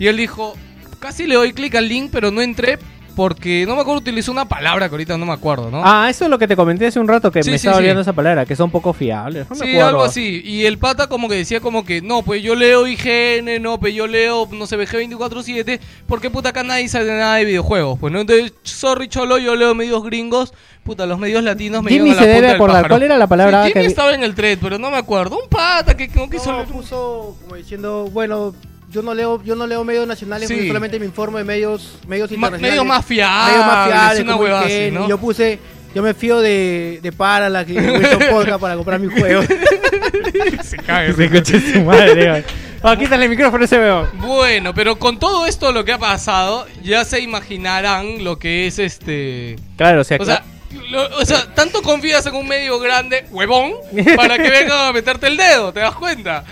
Y 0.00 0.08
él 0.08 0.16
dijo, 0.16 0.54
casi 0.98 1.28
le 1.28 1.36
doy 1.36 1.52
clic 1.52 1.76
al 1.76 1.86
link, 1.88 2.10
pero 2.10 2.32
no 2.32 2.42
entré 2.42 2.80
porque 3.20 3.66
no 3.66 3.74
me 3.74 3.82
acuerdo, 3.82 3.98
utilizó 4.00 4.32
una 4.32 4.46
palabra 4.48 4.88
que 4.88 4.94
ahorita 4.94 5.18
no 5.18 5.26
me 5.26 5.34
acuerdo, 5.34 5.70
¿no? 5.70 5.82
Ah, 5.84 6.08
eso 6.08 6.24
es 6.24 6.30
lo 6.30 6.38
que 6.38 6.48
te 6.48 6.56
comenté 6.56 6.86
hace 6.86 6.98
un 6.98 7.06
rato 7.06 7.30
que 7.30 7.42
Sí, 7.42 7.50
me 7.50 7.58
sí, 7.58 7.66
estaba 7.66 7.74
sí. 7.76 7.80
olvidando 7.80 8.00
esa 8.00 8.14
palabra, 8.14 8.46
que 8.46 8.56
son 8.56 8.70
poco 8.70 8.94
fiables. 8.94 9.46
No 9.50 9.56
me 9.56 9.62
Sí, 9.66 9.72
acuerdo. 9.72 9.88
algo 9.88 10.04
así. 10.04 10.40
Y 10.42 10.64
el 10.64 10.78
pata 10.78 11.06
como 11.06 11.28
que 11.28 11.34
decía 11.34 11.60
como 11.60 11.84
que, 11.84 12.00
no, 12.00 12.22
pues 12.22 12.42
yo 12.42 12.54
leo 12.54 12.86
IGN, 12.86 13.60
no, 13.60 13.78
pues 13.78 13.92
yo 13.92 14.06
leo, 14.06 14.48
no 14.50 14.66
sé, 14.66 14.78
BG247, 14.78 15.80
porque 16.06 16.30
puta 16.30 16.48
acá 16.48 16.62
nadie 16.62 16.88
sabe 16.88 17.08
nada 17.08 17.34
de 17.36 17.44
videojuegos. 17.44 17.98
Pues 17.98 18.10
no, 18.10 18.20
entonces, 18.22 18.54
sorry 18.62 19.06
cholo, 19.08 19.36
yo 19.36 19.54
leo 19.54 19.74
medios 19.74 20.02
gringos, 20.02 20.54
puta, 20.82 21.04
los 21.04 21.18
medios 21.18 21.44
latinos 21.44 21.82
me 21.82 21.90
Jimmy 21.90 22.12
llegan 22.12 22.18
a 22.18 22.20
la 22.22 22.26
se 22.26 22.32
punta 22.32 22.46
debe 22.46 22.54
acordar. 22.56 22.88
¿Cuál 22.88 23.02
era 23.02 23.18
la 23.18 23.26
palabra 23.26 23.64
Sí, 23.66 23.68
que 23.68 23.72
Jimmy 23.80 23.86
vi- 23.86 23.90
estaba 23.92 24.14
en 24.14 24.24
el 24.24 24.34
thread, 24.34 24.56
pero 24.62 24.78
no 24.78 24.90
me 24.90 24.96
acuerdo. 24.96 25.36
Un 25.42 25.48
pata 25.50 25.94
que 25.94 26.08
no 26.08 26.30
quiso 26.30 26.52
No, 26.52 26.64
puso 26.64 27.36
como 27.42 27.56
diciendo, 27.56 28.08
bueno, 28.10 28.54
yo 28.90 29.02
no 29.02 29.14
leo, 29.14 29.42
yo 29.42 29.54
no 29.54 29.66
leo 29.66 29.84
medios 29.84 30.06
nacionales, 30.06 30.48
Sí. 30.48 30.66
solamente 30.66 30.98
me 30.98 31.06
informo 31.06 31.38
de 31.38 31.44
medios, 31.44 31.98
medios 32.06 32.30
Ma- 32.30 32.34
internacionales. 32.34 32.70
medios 32.72 32.86
más 32.86 33.04
fiables, 33.06 33.52
medios 33.56 33.66
más 33.66 33.86
fiables, 33.88 34.24
una 34.24 34.60
así, 34.60 34.90
¿no? 34.90 35.04
y 35.06 35.08
Yo 35.08 35.18
puse, 35.18 35.58
yo 35.94 36.02
me 36.02 36.14
fío 36.14 36.40
de, 36.40 36.98
de 37.02 37.12
Parallax 37.12 37.70
y 37.70 37.74
de 37.74 38.26
Podcast 38.30 38.60
para 38.60 38.74
comprar 38.76 38.98
mis 39.00 39.18
juegos. 39.18 39.46
Se 40.64 40.76
cae, 40.78 41.12
Se 41.12 41.30
coche 41.30 41.60
su 41.72 41.80
madre. 41.82 42.44
Ah, 42.82 42.96
quítale 42.96 43.24
el 43.24 43.30
micrófono 43.30 43.62
ese 43.62 43.78
weón. 43.78 44.08
Bueno, 44.20 44.72
pero 44.72 44.98
con 44.98 45.18
todo 45.18 45.44
esto 45.44 45.70
lo 45.70 45.84
que 45.84 45.92
ha 45.92 45.98
pasado, 45.98 46.66
ya 46.82 47.04
se 47.04 47.20
imaginarán 47.20 48.24
lo 48.24 48.38
que 48.38 48.66
es 48.66 48.78
este... 48.78 49.56
Claro, 49.76 50.00
o 50.00 50.04
sea, 50.04 50.16
O 50.18 50.24
sea, 50.24 50.42
lo- 50.88 51.18
o 51.18 51.24
sea, 51.26 51.54
tanto 51.54 51.82
confías 51.82 52.24
en 52.24 52.34
un 52.36 52.48
medio 52.48 52.78
grande, 52.78 53.26
huevón, 53.30 53.74
para 54.16 54.38
que 54.38 54.48
vengan 54.48 54.86
a 54.88 54.92
meterte 54.94 55.26
el 55.26 55.36
dedo, 55.36 55.74
¿te 55.74 55.80
das 55.80 55.94
cuenta? 55.94 56.42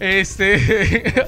Este. 0.00 1.24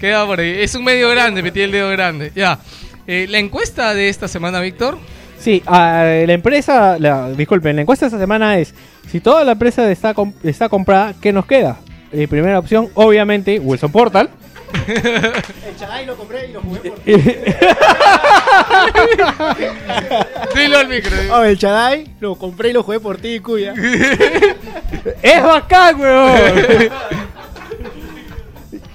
Queda 0.00 0.26
por 0.26 0.40
ahí. 0.40 0.56
Es 0.58 0.74
un 0.74 0.84
medio 0.84 1.10
grande, 1.10 1.42
metí 1.42 1.60
el 1.60 1.70
dedo 1.70 1.90
grande. 1.90 2.32
Ya. 2.34 2.58
Eh, 3.06 3.26
la 3.28 3.38
encuesta 3.38 3.94
de 3.94 4.08
esta 4.08 4.28
semana, 4.28 4.60
Víctor. 4.60 4.98
Sí, 5.38 5.62
ah, 5.66 6.04
la 6.24 6.32
empresa, 6.32 6.98
la, 6.98 7.30
disculpen, 7.30 7.74
la 7.74 7.82
encuesta 7.82 8.06
de 8.06 8.08
esta 8.08 8.20
semana 8.20 8.58
es, 8.58 8.74
si 9.10 9.20
toda 9.20 9.44
la 9.44 9.52
empresa 9.52 9.90
está, 9.90 10.14
está 10.44 10.68
comprada, 10.68 11.14
¿qué 11.20 11.32
nos 11.32 11.46
queda? 11.46 11.78
Eh, 12.12 12.28
primera 12.28 12.58
opción, 12.58 12.90
obviamente, 12.94 13.58
Wilson 13.58 13.90
Portal. 13.90 14.30
El 14.86 15.76
Chagai 15.76 16.06
lo 16.06 16.16
compré 16.16 16.48
y 16.48 16.52
lo 16.52 16.60
jugué 16.60 16.90
por 16.90 17.04
Dilo 20.54 20.78
al 20.78 20.88
micro. 20.88 21.16
Oh, 21.30 21.42
el 21.42 21.58
Chagai 21.58 22.06
lo 22.20 22.36
compré 22.36 22.70
y 22.70 22.72
lo 22.72 22.82
jugué 22.82 23.00
por 23.00 23.18
ti, 23.18 23.40
cuya. 23.40 23.74
¡Es 25.22 25.42
bacán, 25.42 26.00
weón! 26.00 26.90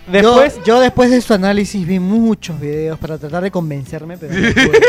Después- 0.07 0.55
Yo, 0.57 0.63
yo 0.63 0.79
después 0.79 1.11
de 1.11 1.21
su 1.21 1.33
análisis 1.33 1.85
vi 1.85 1.99
muchos 1.99 2.59
videos 2.59 2.97
para 2.97 3.17
tratar 3.17 3.43
de 3.43 3.51
convencerme, 3.51 4.17
pero 4.17 4.33
no 4.33 4.39
pude. 4.53 4.79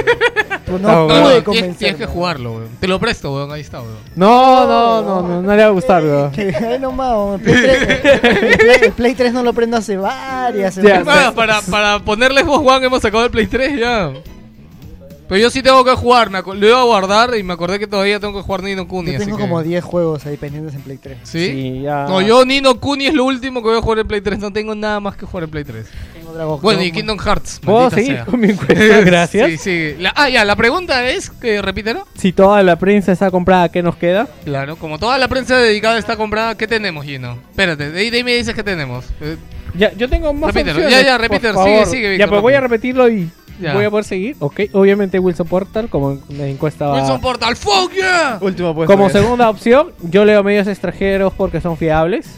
No 0.69 0.79
No, 0.79 1.07
pude 1.07 1.19
no, 1.19 1.25
tienes, 1.29 1.43
convencerme. 1.45 1.75
tienes 1.79 1.97
que 1.97 2.07
jugarlo, 2.07 2.53
weón. 2.53 2.69
Te 2.79 2.87
lo 2.89 3.01
presto, 3.01 3.35
weón. 3.35 3.51
Ahí 3.51 3.63
está, 3.63 3.81
weón. 3.81 3.97
No, 4.17 4.67
no, 4.67 5.03
no, 5.03 5.23
no, 5.29 5.43
no 5.43 5.57
le 5.57 5.63
va 5.63 5.69
a 5.69 5.73
gustar, 5.73 6.03
weón. 6.05 6.31
Ay, 6.37 6.79
no 6.79 6.93
más, 6.93 7.41
Play 7.41 7.63
3, 7.63 8.05
el 8.05 8.59
Play, 8.59 8.77
el 8.83 8.93
Play 8.93 9.15
3 9.15 9.33
no 9.33 9.43
lo 9.43 9.53
prendo 9.53 9.77
hace 9.79 9.97
varias 9.97 10.75
semanas. 10.75 11.07
Ah, 11.09 11.33
para, 11.35 11.61
para 11.63 11.99
ponerle 12.01 12.43
Xbox 12.43 12.67
One 12.71 12.87
hemos 12.87 13.03
sacado 13.03 13.25
el 13.25 13.31
Play 13.31 13.47
3 13.47 13.79
ya. 13.81 14.13
Pero 15.29 15.41
yo 15.43 15.51
sí 15.51 15.63
tengo 15.63 15.85
que 15.85 15.93
jugar, 15.93 16.31
me 16.31 16.41
lo 16.43 16.67
iba 16.67 16.81
a 16.81 16.85
guardar 16.85 17.37
y 17.37 17.43
me 17.43 17.53
acordé 17.53 17.79
que 17.79 17.87
todavía 17.87 18.19
tengo 18.19 18.35
que 18.39 18.43
jugar 18.43 18.63
Nino 18.63 18.89
Kuni. 18.89 19.11
Yo 19.13 19.17
así 19.19 19.27
tengo 19.27 19.37
que- 19.37 19.43
como 19.43 19.63
10 19.63 19.85
juegos 19.85 20.25
ahí 20.27 20.37
pendientes 20.39 20.75
en 20.75 20.81
Play 20.81 20.97
3. 20.97 21.19
¿Sí? 21.25 21.47
Sí, 21.51 21.81
ya. 21.83 22.05
No, 22.09 22.23
yo 22.23 22.45
Nino 22.47 22.81
Kuni 22.81 23.07
es 23.07 23.15
lo 23.15 23.25
último 23.27 23.61
que 23.63 23.69
voy 23.69 23.79
a 23.79 23.83
jugar 23.83 23.99
en 23.99 24.09
Play 24.09 24.21
3. 24.23 24.39
No 24.39 24.53
tengo 24.53 24.75
nada 24.75 25.01
más 25.01 25.17
que 25.17 25.27
jugar 25.27 25.45
en 25.45 25.51
Play 25.51 25.65
3. 25.65 25.87
Tengo 26.15 26.33
Dragon 26.33 26.61
Bueno, 26.63 26.83
y. 26.83 26.93
Kingdom 26.93 27.19
Hearts. 27.19 27.61
¿Puedo 27.63 27.91
seguir 27.91 28.15
sea. 28.15 28.25
con 28.27 28.41
mi 28.41 28.49
encuesta? 28.51 29.01
Gracias. 29.01 29.51
Sí, 29.51 29.57
sí. 29.59 29.95
La- 30.01 30.15
ah, 30.17 30.29
ya, 30.31 30.45
la 30.47 30.57
pregunta 30.57 31.07
es, 31.09 31.29
que 31.31 31.61
repítelo. 31.61 32.07
Si 32.17 32.33
toda 32.33 32.63
la 32.63 32.77
prensa 32.77 33.13
está 33.13 33.31
comprada, 33.31 33.69
¿qué 33.71 33.83
nos 33.83 33.97
queda? 33.97 34.29
Claro, 34.45 34.77
como 34.77 34.99
toda 34.99 35.19
la 35.19 35.29
prensa 35.29 35.59
dedicada 35.59 35.99
está 35.99 36.17
comprada, 36.17 36.57
¿qué 36.57 36.67
tenemos, 36.67 37.05
Gino? 37.05 37.39
Espérate, 37.51 37.91
de 37.91 38.01
ahí, 38.01 38.25
me 38.25 38.35
dices 38.35 38.55
que 38.55 38.63
tenemos. 38.63 39.05
Eh, 39.21 39.37
Ya, 39.75 39.93
yo 39.93 40.09
tengo 40.09 40.33
más 40.33 40.55
Repítelo. 40.55 40.79
opciones, 40.79 41.01
Ya, 41.01 41.07
ya, 41.07 41.19
repítelo. 41.19 41.63
Sigue, 41.63 41.85
sigue, 41.87 42.19
Ya, 42.19 42.27
pues 42.27 42.41
voy 42.41 42.55
a 42.55 42.61
repetirlo 42.61 43.07
y 43.11 43.31
Ya. 43.61 43.75
voy 43.75 43.85
a 43.85 43.91
poder 43.91 44.05
seguir. 44.05 44.37
Ok, 44.39 44.61
obviamente 44.73 45.19
Wilson 45.19 45.47
Portal, 45.49 45.89
como 45.89 46.13
en 46.13 46.21
la 46.39 46.47
encuesta 46.47 46.87
va- 46.87 47.01
Wilson 47.01 47.21
Portal, 47.21 47.57
fuck 47.57 47.93
yeah. 47.95 48.39
Último 48.41 48.75
puesto. 48.75 48.93
Como 48.93 49.11
segunda 49.11 49.51
opción, 49.51 49.89
yo 50.03 50.25
leo 50.25 50.43
medios 50.45 50.67
extranjeros 50.67 51.33
porque 51.35 51.61
son 51.61 51.77
fiables. 51.77 52.29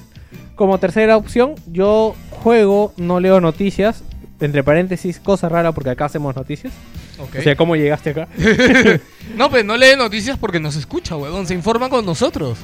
Como 0.54 0.78
tercera 0.78 1.16
opción, 1.16 1.54
yo 1.66 2.14
juego, 2.30 2.92
no 2.96 3.20
leo 3.20 3.40
noticias. 3.40 4.02
Entre 4.40 4.62
paréntesis, 4.64 5.20
cosa 5.20 5.48
rara 5.50 5.72
porque 5.72 5.90
acá 5.90 6.06
hacemos 6.06 6.34
noticias. 6.34 6.72
Ok. 7.18 7.36
O 7.38 7.42
sea, 7.42 7.54
¿cómo 7.56 7.76
llegaste 7.76 8.10
acá? 8.10 8.28
No, 9.36 9.48
pues 9.48 9.64
no 9.64 9.76
lee 9.76 9.94
noticias 9.96 10.36
porque 10.38 10.58
nos 10.58 10.74
escucha, 10.76 11.16
weón. 11.16 11.46
Se 11.46 11.54
informa 11.54 11.88
con 11.88 12.04
nosotros. 12.04 12.58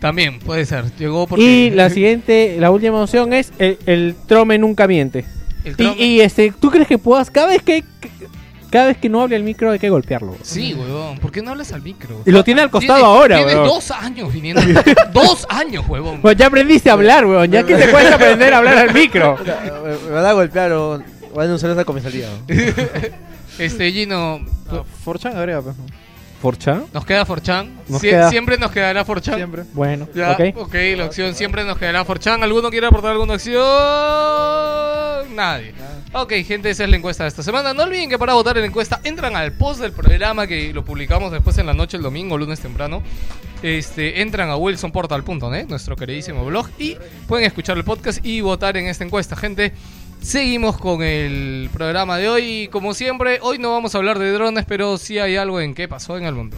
También, 0.00 0.38
puede 0.38 0.66
ser. 0.66 0.84
Llegó 0.98 1.26
porque... 1.26 1.42
Y 1.44 1.70
la 1.70 1.88
siguiente, 1.88 2.56
la 2.58 2.70
última 2.70 3.00
opción 3.02 3.32
es 3.32 3.52
el, 3.58 3.78
el 3.86 4.14
trome 4.26 4.58
nunca 4.58 4.86
miente. 4.86 5.24
El 5.64 5.76
Y, 5.98 6.20
este, 6.20 6.52
¿tú 6.60 6.70
crees 6.70 6.86
que 6.86 6.98
puedas, 6.98 7.30
cada 7.30 7.48
vez 7.48 7.62
que 7.62 7.84
cada 8.70 8.86
vez 8.86 8.96
que 8.98 9.08
no 9.08 9.22
hable 9.22 9.36
el 9.36 9.44
micro 9.44 9.70
hay 9.70 9.78
que 9.78 9.88
golpearlo? 9.88 10.36
Sí, 10.42 10.74
weón. 10.74 11.18
¿Por 11.18 11.30
qué 11.30 11.42
no 11.42 11.52
hablas 11.52 11.72
al 11.72 11.80
micro? 11.80 12.22
Y 12.26 12.32
lo 12.32 12.42
tiene 12.42 12.60
al 12.60 12.70
costado 12.70 13.04
ahora, 13.04 13.40
weón. 13.40 13.68
dos 13.68 13.92
años 13.92 14.32
viniendo. 14.32 14.60
dos 15.12 15.46
años, 15.48 15.84
weón. 15.88 16.20
Pues 16.20 16.36
ya 16.36 16.48
aprendiste 16.48 16.90
a 16.90 16.94
hablar, 16.94 17.24
weón. 17.24 17.50
Ya 17.52 17.62
que 17.64 17.76
te 17.76 17.88
cuesta 17.88 18.16
aprender 18.16 18.52
a 18.52 18.58
hablar 18.58 18.78
al 18.78 18.92
micro. 18.92 19.38
Me 19.84 20.08
me 20.08 20.10
van 20.10 20.26
a 20.26 20.32
golpear 20.32 20.72
o 20.72 20.98
van 20.98 21.38
a 21.38 21.42
denunciar 21.42 21.70
esa 21.70 21.84
comisaría. 21.84 22.28
Este, 23.58 23.92
Gino, 23.92 24.40
Forchan 25.04 25.36
agrega, 25.36 25.62
pues. 25.62 25.76
¿Forcha? 26.44 26.82
nos 26.92 27.06
queda 27.06 27.24
Forchan. 27.24 27.72
Nos 27.88 28.02
Sie- 28.02 28.10
queda- 28.10 28.28
Siempre 28.28 28.58
nos 28.58 28.70
quedará 28.70 29.02
Forchan. 29.02 29.36
Siempre. 29.36 29.62
Bueno, 29.72 30.06
Ya, 30.14 30.32
ok. 30.32 30.40
ok, 30.56 30.74
la 30.96 31.06
opción 31.06 31.34
siempre 31.34 31.64
nos 31.64 31.78
quedará 31.78 32.04
Forchan. 32.04 32.42
¿Alguno 32.42 32.68
quiere 32.70 32.86
aportar 32.86 33.12
alguna 33.12 33.32
acción? 33.34 33.64
Nadie. 35.34 35.72
Ok, 36.12 36.32
gente, 36.46 36.68
esa 36.70 36.84
es 36.84 36.90
la 36.90 36.96
encuesta 36.96 37.24
de 37.24 37.28
esta 37.28 37.42
semana. 37.42 37.72
No 37.74 37.82
olviden 37.84 38.08
que 38.10 38.18
para 38.18 38.34
votar 38.34 38.56
en 38.56 38.60
la 38.62 38.66
encuesta 38.68 39.00
entran 39.04 39.34
al 39.36 39.52
post 39.52 39.80
del 39.80 39.92
programa 39.92 40.46
que 40.46 40.72
lo 40.72 40.84
publicamos 40.84 41.32
después 41.32 41.56
en 41.58 41.66
la 41.66 41.72
noche, 41.74 41.96
el 41.96 42.02
domingo, 42.02 42.36
lunes 42.38 42.60
temprano. 42.60 43.02
Este, 43.62 44.20
entran 44.20 44.50
a 44.50 44.56
wilsonportal.net, 44.56 45.66
nuestro 45.68 45.96
queridísimo 45.96 46.44
blog, 46.44 46.68
y 46.78 46.98
pueden 47.26 47.46
escuchar 47.46 47.78
el 47.78 47.84
podcast 47.84 48.24
y 48.24 48.42
votar 48.42 48.76
en 48.76 48.86
esta 48.86 49.02
encuesta, 49.04 49.34
gente. 49.34 49.72
Seguimos 50.24 50.78
con 50.78 51.02
el 51.02 51.68
programa 51.70 52.16
de 52.16 52.30
hoy. 52.30 52.62
y 52.62 52.68
Como 52.68 52.94
siempre, 52.94 53.40
hoy 53.42 53.58
no 53.58 53.72
vamos 53.72 53.94
a 53.94 53.98
hablar 53.98 54.18
de 54.18 54.32
drones, 54.32 54.64
pero 54.66 54.96
sí 54.96 55.18
hay 55.18 55.36
algo 55.36 55.60
en 55.60 55.74
qué 55.74 55.86
pasó 55.86 56.16
en 56.16 56.24
el 56.24 56.34
mundo. 56.34 56.56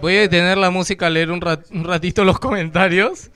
Voy 0.00 0.16
a 0.16 0.20
detener 0.20 0.58
la 0.58 0.70
música 0.70 1.06
a 1.06 1.10
leer 1.10 1.30
un, 1.30 1.40
rat- 1.40 1.70
un 1.70 1.84
ratito 1.84 2.24
los 2.24 2.38
comentarios. 2.38 3.30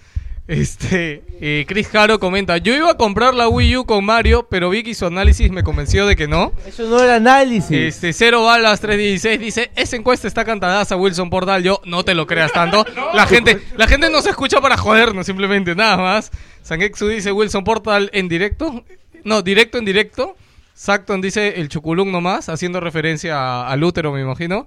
Este, 0.47 1.23
eh, 1.41 1.65
Chris 1.67 1.89
Caro 1.89 2.19
comenta, 2.21 2.59
yo 2.59 2.75
iba 2.75 2.91
a 2.91 2.97
comprar 2.99 3.33
la 3.33 3.49
Wii 3.49 3.79
U 3.79 3.87
con 3.87 4.05
Mario, 4.05 4.47
pero 4.51 4.69
vi 4.69 4.83
que 4.83 4.95
su 4.95 5.07
análisis 5.07 5.51
me 5.51 5.63
convenció 5.63 6.07
de 6.07 6.17
que 6.17 6.29
no. 6.29 6.53
Eso 6.67 6.87
no 6.87 7.01
era 7.03 7.15
análisis. 7.17 7.71
Este, 7.73 8.13
Cero 8.13 8.45
Balas 8.45 8.79
316 8.81 9.41
dice, 9.41 9.71
esa 9.75 9.97
encuesta 9.97 10.29
está 10.29 10.45
cantadaza 10.45 10.97
Wilson 10.97 11.31
Portal, 11.31 11.63
yo 11.63 11.81
no 11.87 12.05
te 12.05 12.15
lo 12.15 12.27
creas 12.27 12.53
tanto. 12.53 12.85
La 13.15 13.27
gente, 13.27 13.63
la 13.79 13.87
gente 13.87 14.11
nos 14.11 14.27
escucha 14.27 14.61
para 14.61 14.77
jodernos 14.77 15.25
simplemente, 15.25 15.75
nada 15.75 15.97
más. 15.97 16.31
Sangexu 16.63 17.09
dice 17.09 17.33
Wilson 17.33 17.65
Portal 17.65 18.11
en 18.13 18.29
directo. 18.29 18.85
No, 19.25 19.41
directo 19.41 19.79
en 19.79 19.87
directo. 19.87 20.37
Sacton 20.75 21.23
dice 21.23 21.61
el 21.61 21.69
chuculung 21.71 22.11
nomás, 22.11 22.51
haciendo 22.51 22.81
referencia 22.81 23.39
a- 23.39 23.71
al 23.71 23.83
útero, 23.83 24.13
me 24.13 24.21
imagino. 24.21 24.67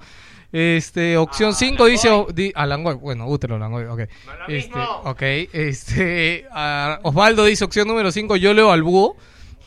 Este, 0.51 1.17
opción 1.17 1.53
5 1.53 1.85
dice 1.85 2.09
o- 2.09 2.27
di- 2.33 2.51
a 2.55 2.65
Langoy, 2.65 2.95
bueno, 2.95 3.27
útero 3.27 3.57
Langoy, 3.59 3.85
ok. 3.85 3.99
Este, 4.47 4.79
ok, 5.03 5.21
este, 5.53 6.45
a- 6.51 6.99
Osvaldo 7.03 7.43
dice 7.45 7.65
opción 7.65 7.87
número 7.87 8.11
5, 8.11 8.35
yo 8.37 8.53
leo 8.53 8.71
al 8.71 8.81
búho. 8.83 9.17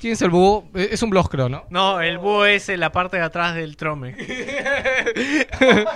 ¿Quién 0.01 0.15
es 0.15 0.23
el 0.23 0.31
búho? 0.31 0.65
Eh, 0.75 0.89
Es 0.93 1.03
un 1.03 1.11
blog, 1.11 1.29
creo, 1.29 1.51
¿no? 1.51 1.65
No, 1.69 2.01
el 2.01 2.17
búho 2.17 2.47
es 2.47 2.71
en 2.71 2.81
la 2.81 2.91
parte 2.91 3.19
de 3.19 3.23
atrás 3.23 3.55
del 3.55 3.77
trome. 3.77 4.17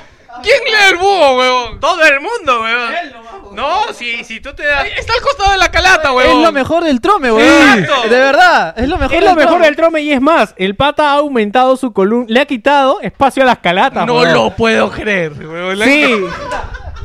¿Quién 0.43 0.59
lee 0.65 0.89
el 0.91 0.97
búho, 0.97 1.37
weón? 1.39 1.81
Todo 1.81 2.03
el 2.05 2.21
mundo, 2.21 2.61
weón. 2.63 3.55
No, 3.55 3.93
si, 3.93 4.25
si 4.25 4.41
tú 4.41 4.53
te 4.55 4.65
das. 4.67 4.85
Está 4.99 5.13
al 5.13 5.21
costado 5.21 5.53
de 5.53 5.59
la 5.59 5.71
calata, 5.71 6.09
Es 6.11 6.15
weón. 6.15 6.43
lo 6.43 6.51
mejor 6.53 6.85
del 6.85 7.01
trome, 7.01 7.31
weón. 7.33 7.83
De 7.83 8.19
verdad, 8.19 8.75
es 8.77 8.89
lo 8.89 8.99
mejor 8.99 9.15
Es 9.15 9.21
del 9.21 9.31
lo 9.31 9.37
mejor 9.37 9.51
trome. 9.53 9.67
del 9.67 9.77
trome 9.77 10.01
y 10.03 10.13
es 10.13 10.21
más, 10.21 10.55
el 10.57 10.75
pata 10.77 11.11
ha 11.13 11.19
aumentado 11.19 11.77
su 11.77 11.93
columna, 11.93 12.27
le 12.29 12.41
ha 12.41 12.47
quitado 12.47 13.01
espacio 13.01 13.43
a 13.43 13.47
las 13.47 13.59
calatas. 13.59 14.07
No 14.07 14.15
weón. 14.17 14.33
lo 14.35 14.51
puedo 14.51 14.91
creer, 14.91 15.33
weón. 15.33 15.79
La- 15.79 15.85
Sí, 15.85 16.25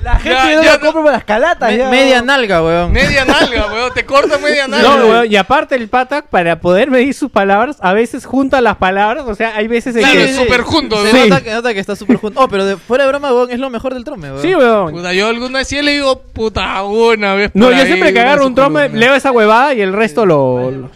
La 0.03 0.13
gente 0.15 0.29
Ya, 0.29 0.55
no 0.55 0.63
ya 0.63 0.71
lo 0.73 0.77
no- 0.77 0.85
compra 0.85 1.01
por 1.03 1.11
las 1.11 1.23
calatas. 1.23 1.71
Me- 1.71 1.77
ya. 1.77 1.89
media 1.89 2.21
nalga, 2.21 2.63
weón. 2.63 2.91
Media 2.91 3.25
nalga, 3.25 3.67
weón. 3.67 3.93
Te 3.93 4.05
corta 4.05 4.37
media 4.37 4.67
nalga. 4.69 4.87
no, 4.97 5.05
weón, 5.07 5.31
y 5.31 5.35
aparte 5.35 5.75
el 5.75 5.87
pata 5.89 6.21
para 6.21 6.59
poder 6.59 6.89
medir 6.89 7.13
sus 7.13 7.29
palabras, 7.31 7.77
a 7.81 7.93
veces 7.93 8.25
junta 8.25 8.61
las 8.61 8.77
palabras, 8.77 9.25
o 9.27 9.35
sea, 9.35 9.55
hay 9.55 9.67
veces 9.67 9.95
en 9.95 10.01
Claro, 10.03 10.15
que 10.15 10.23
es 10.25 10.35
súper 10.35 10.61
junto, 10.61 11.05
Se 11.05 11.13
weón. 11.13 11.29
nota, 11.29 11.43
que, 11.43 11.51
nota 11.51 11.73
que 11.73 11.79
está 11.79 11.95
súper 11.95 12.17
junto. 12.17 12.39
Oh, 12.41 12.47
pero 12.47 12.65
de, 12.65 12.77
fuera 12.77 13.03
de 13.03 13.09
broma, 13.09 13.33
weón, 13.33 13.51
es 13.51 13.59
lo 13.59 13.69
mejor 13.69 13.93
del 13.93 14.03
trome, 14.03 14.31
weón. 14.31 14.41
Sí, 14.41 14.55
weón. 14.55 14.91
Puta, 14.93 15.13
yo 15.13 15.27
alguna 15.27 15.59
vez 15.59 15.67
sí 15.67 15.81
le 15.81 15.91
digo, 15.91 16.21
puta, 16.21 16.81
una 16.83 17.33
vez 17.35 17.51
No, 17.53 17.69
yo 17.71 17.77
ahí, 17.77 17.85
siempre 17.87 18.13
que 18.13 18.19
agarro 18.19 18.45
un 18.47 18.55
trome, 18.55 18.81
columna. 18.83 18.99
leo 18.99 19.15
esa 19.15 19.31
huevada 19.31 19.73
y 19.73 19.81
el 19.81 19.93
resto 19.93 20.25
lo... 20.25 20.71
lo- 20.71 20.91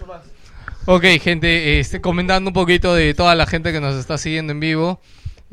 Ok, 0.86 1.06
gente, 1.22 1.80
este, 1.80 2.02
comentando 2.02 2.50
un 2.50 2.54
poquito 2.54 2.94
de 2.94 3.14
toda 3.14 3.36
la 3.36 3.46
gente 3.46 3.72
que 3.72 3.80
nos 3.80 3.96
está 3.96 4.18
siguiendo 4.18 4.52
en 4.52 4.60
vivo. 4.60 5.00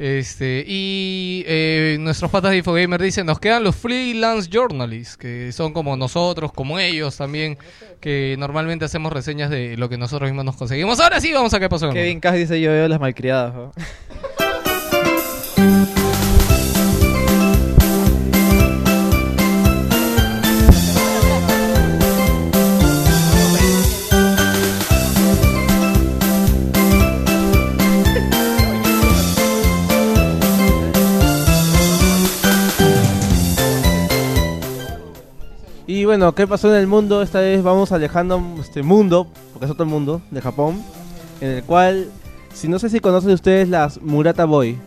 Este, 0.00 0.64
y 0.66 1.44
eh, 1.46 1.98
nuestros 2.00 2.30
patas 2.30 2.52
de 2.52 2.56
Infogamer 2.56 3.02
dicen, 3.02 3.26
nos 3.26 3.38
quedan 3.38 3.62
los 3.62 3.76
freelance 3.76 4.48
journalists, 4.50 5.18
que 5.18 5.52
son 5.52 5.74
como 5.74 5.94
nosotros, 5.94 6.52
como 6.54 6.78
ellos 6.78 7.18
también, 7.18 7.58
que 8.00 8.34
normalmente 8.38 8.86
hacemos 8.86 9.12
reseñas 9.12 9.50
de 9.50 9.76
lo 9.76 9.90
que 9.90 9.98
nosotros 9.98 10.30
mismos 10.30 10.46
nos 10.46 10.56
conseguimos. 10.56 11.00
Ahora 11.00 11.20
sí, 11.20 11.34
vamos 11.34 11.52
a 11.52 11.60
qué 11.60 11.68
pasó. 11.68 11.90
Kevin 11.90 12.18
Cash 12.18 12.36
dice 12.36 12.58
yo 12.62 12.70
veo 12.70 12.88
las 12.88 12.98
malcriadas, 12.98 13.54
weón. 13.54 13.72
Y 36.00 36.06
bueno, 36.06 36.34
¿qué 36.34 36.46
pasó 36.46 36.74
en 36.74 36.80
el 36.80 36.86
mundo? 36.86 37.20
Esta 37.20 37.40
vez 37.40 37.62
vamos 37.62 37.92
alejando 37.92 38.42
este 38.58 38.82
mundo, 38.82 39.26
porque 39.52 39.66
es 39.66 39.70
otro 39.70 39.84
mundo, 39.84 40.22
de 40.30 40.40
Japón, 40.40 40.82
en 41.42 41.50
el 41.50 41.62
cual, 41.62 42.08
si 42.54 42.68
no 42.68 42.78
sé 42.78 42.88
si 42.88 43.00
conocen 43.00 43.32
ustedes 43.32 43.68
las 43.68 44.00
Murata 44.00 44.46
Boy. 44.46 44.78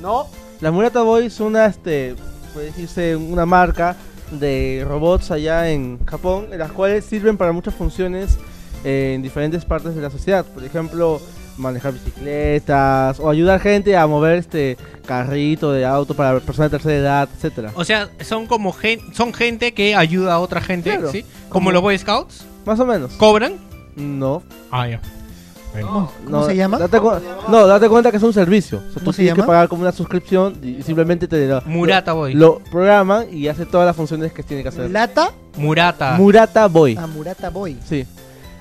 No. 0.00 0.28
Las 0.60 0.72
Murata 0.72 1.02
Boy 1.02 1.30
son 1.30 1.48
una, 1.48 1.66
este, 1.66 2.14
puede 2.52 2.66
decirse, 2.66 3.16
una 3.16 3.44
marca 3.44 3.96
de 4.30 4.86
robots 4.86 5.32
allá 5.32 5.68
en 5.68 5.98
Japón, 6.06 6.46
en 6.52 6.60
las 6.60 6.70
cuales 6.70 7.04
sirven 7.04 7.36
para 7.36 7.50
muchas 7.50 7.74
funciones 7.74 8.38
eh, 8.84 9.14
en 9.16 9.22
diferentes 9.22 9.64
partes 9.64 9.96
de 9.96 10.00
la 10.00 10.10
sociedad. 10.10 10.44
Por 10.44 10.62
ejemplo, 10.62 11.20
manejar 11.56 11.92
bicicletas 11.92 13.20
o 13.20 13.30
ayudar 13.30 13.60
gente 13.60 13.96
a 13.96 14.06
mover 14.06 14.38
este 14.38 14.76
carrito 15.06 15.72
de 15.72 15.84
auto 15.84 16.14
para 16.14 16.40
personas 16.40 16.70
de 16.70 16.78
tercera 16.78 16.96
edad, 16.96 17.28
etcétera. 17.34 17.72
O 17.74 17.84
sea, 17.84 18.10
son 18.20 18.46
como 18.46 18.72
gen 18.72 19.00
son 19.12 19.32
gente 19.34 19.72
que 19.74 19.94
ayuda 19.94 20.34
a 20.34 20.38
otra 20.40 20.60
gente, 20.60 20.90
Claro. 20.90 21.10
¿sí? 21.10 21.24
Como, 21.48 21.70
los 21.72 21.82
Boy 21.82 21.96
Scouts. 21.98 22.44
Más 22.64 22.80
o 22.80 22.86
menos. 22.86 23.12
¿Cobran? 23.12 23.54
No. 23.96 24.42
Ah, 24.70 24.88
ya. 24.88 25.00
¿Cómo 25.82 26.10
no, 26.28 26.46
se 26.46 26.54
llama? 26.54 26.78
Date 26.78 27.00
no, 27.48 27.66
date 27.66 27.88
cuenta 27.88 28.10
que 28.12 28.18
es 28.18 28.22
un 28.22 28.32
servicio. 28.32 28.78
O 28.78 28.80
sea, 28.82 28.92
¿Cómo 28.94 29.04
tú 29.06 29.12
se 29.12 29.22
tienes 29.22 29.34
que 29.34 29.42
pagar 29.42 29.68
como 29.68 29.82
una 29.82 29.90
suscripción 29.92 30.56
y 30.62 30.82
simplemente 30.82 31.26
te 31.26 31.48
lo, 31.48 31.62
Murata 31.62 32.12
Boy. 32.12 32.34
lo 32.34 32.60
programan 32.70 33.26
y 33.32 33.48
hace 33.48 33.66
todas 33.66 33.84
las 33.86 33.96
funciones 33.96 34.32
que 34.32 34.42
tiene 34.44 34.62
que 34.62 34.68
hacer. 34.68 34.90
¿Lata? 34.90 35.32
Murata. 35.56 36.14
Murata 36.16 36.68
Boy. 36.68 36.96
A 36.96 37.06
Murata 37.08 37.50
Boy. 37.50 37.76
Sí. 37.88 38.06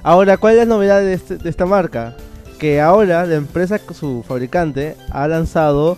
Ahora, 0.02 0.38
¿cuál 0.38 0.54
es 0.54 0.60
la 0.60 0.66
novedad 0.66 1.02
de, 1.02 1.14
este- 1.14 1.38
de 1.38 1.50
esta 1.50 1.66
marca? 1.66 2.16
Que 2.64 2.80
ahora 2.80 3.26
la 3.26 3.36
empresa, 3.36 3.78
su 3.93 4.24
fabricante, 4.26 4.95
ha 5.11 5.28
lanzado 5.28 5.97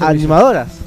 animadoras. 0.00 0.78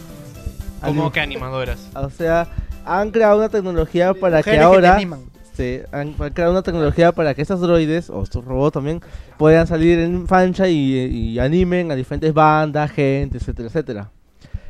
¿Cómo 0.84 1.04
Anim- 1.06 1.12
que 1.12 1.20
animadoras? 1.20 1.78
O 1.94 2.10
sea, 2.10 2.48
han 2.84 3.12
creado 3.12 3.38
una 3.38 3.50
tecnología 3.50 4.16
para 4.16 4.38
Mujeres 4.38 4.46
que 4.46 4.52
que 4.54 4.58
te 4.58 4.64
ahora... 4.64 4.96
animan. 4.96 5.20
Sí, 5.54 5.82
han, 5.92 6.16
han 6.18 6.34
creado 6.34 6.52
una 6.52 6.64
tecnología 6.64 7.12
para 7.12 7.36
que 7.36 7.44
estos 7.44 7.62
droides, 7.62 8.10
o 8.10 8.24
estos 8.24 8.44
robots 8.44 8.74
también, 8.74 9.02
puedan 9.38 9.68
salir 9.68 10.00
en 10.00 10.28
fancha 10.28 10.68
y, 10.68 10.96
y 10.96 11.38
animen 11.38 11.92
a 11.92 11.96
diferentes 11.96 12.34
bandas, 12.34 12.90
gente, 12.90 13.38
etcétera, 13.38 13.68
etcétera. 13.68 14.10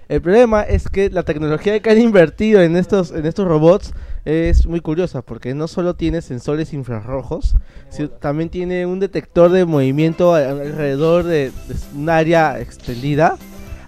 El 0.10 0.24
problema 0.24 0.64
es 0.64 0.90
que 0.90 1.12
la 1.12 1.22
tecnología 1.22 1.80
que 1.80 1.90
han 1.92 2.02
invertido 2.02 2.64
en 2.64 2.76
estos, 2.76 3.12
en 3.12 3.28
estos 3.28 3.48
robots 3.48 3.94
es 4.26 4.66
muy 4.66 4.82
curiosa, 4.82 5.22
porque 5.22 5.54
no 5.54 5.68
solo 5.68 5.94
tiene 5.94 6.24
sensores 6.24 6.74
infrarrojos, 6.74 7.56
sino 7.90 8.10
también 8.10 8.50
tiene 8.50 8.88
un 8.88 9.00
detector 9.00 9.52
de 9.52 9.66
movimiento 9.66 10.34
alrededor 10.34 11.26
de, 11.26 11.52
de 11.52 11.76
un 11.96 12.10
área 12.10 12.60
extendida. 12.60 13.38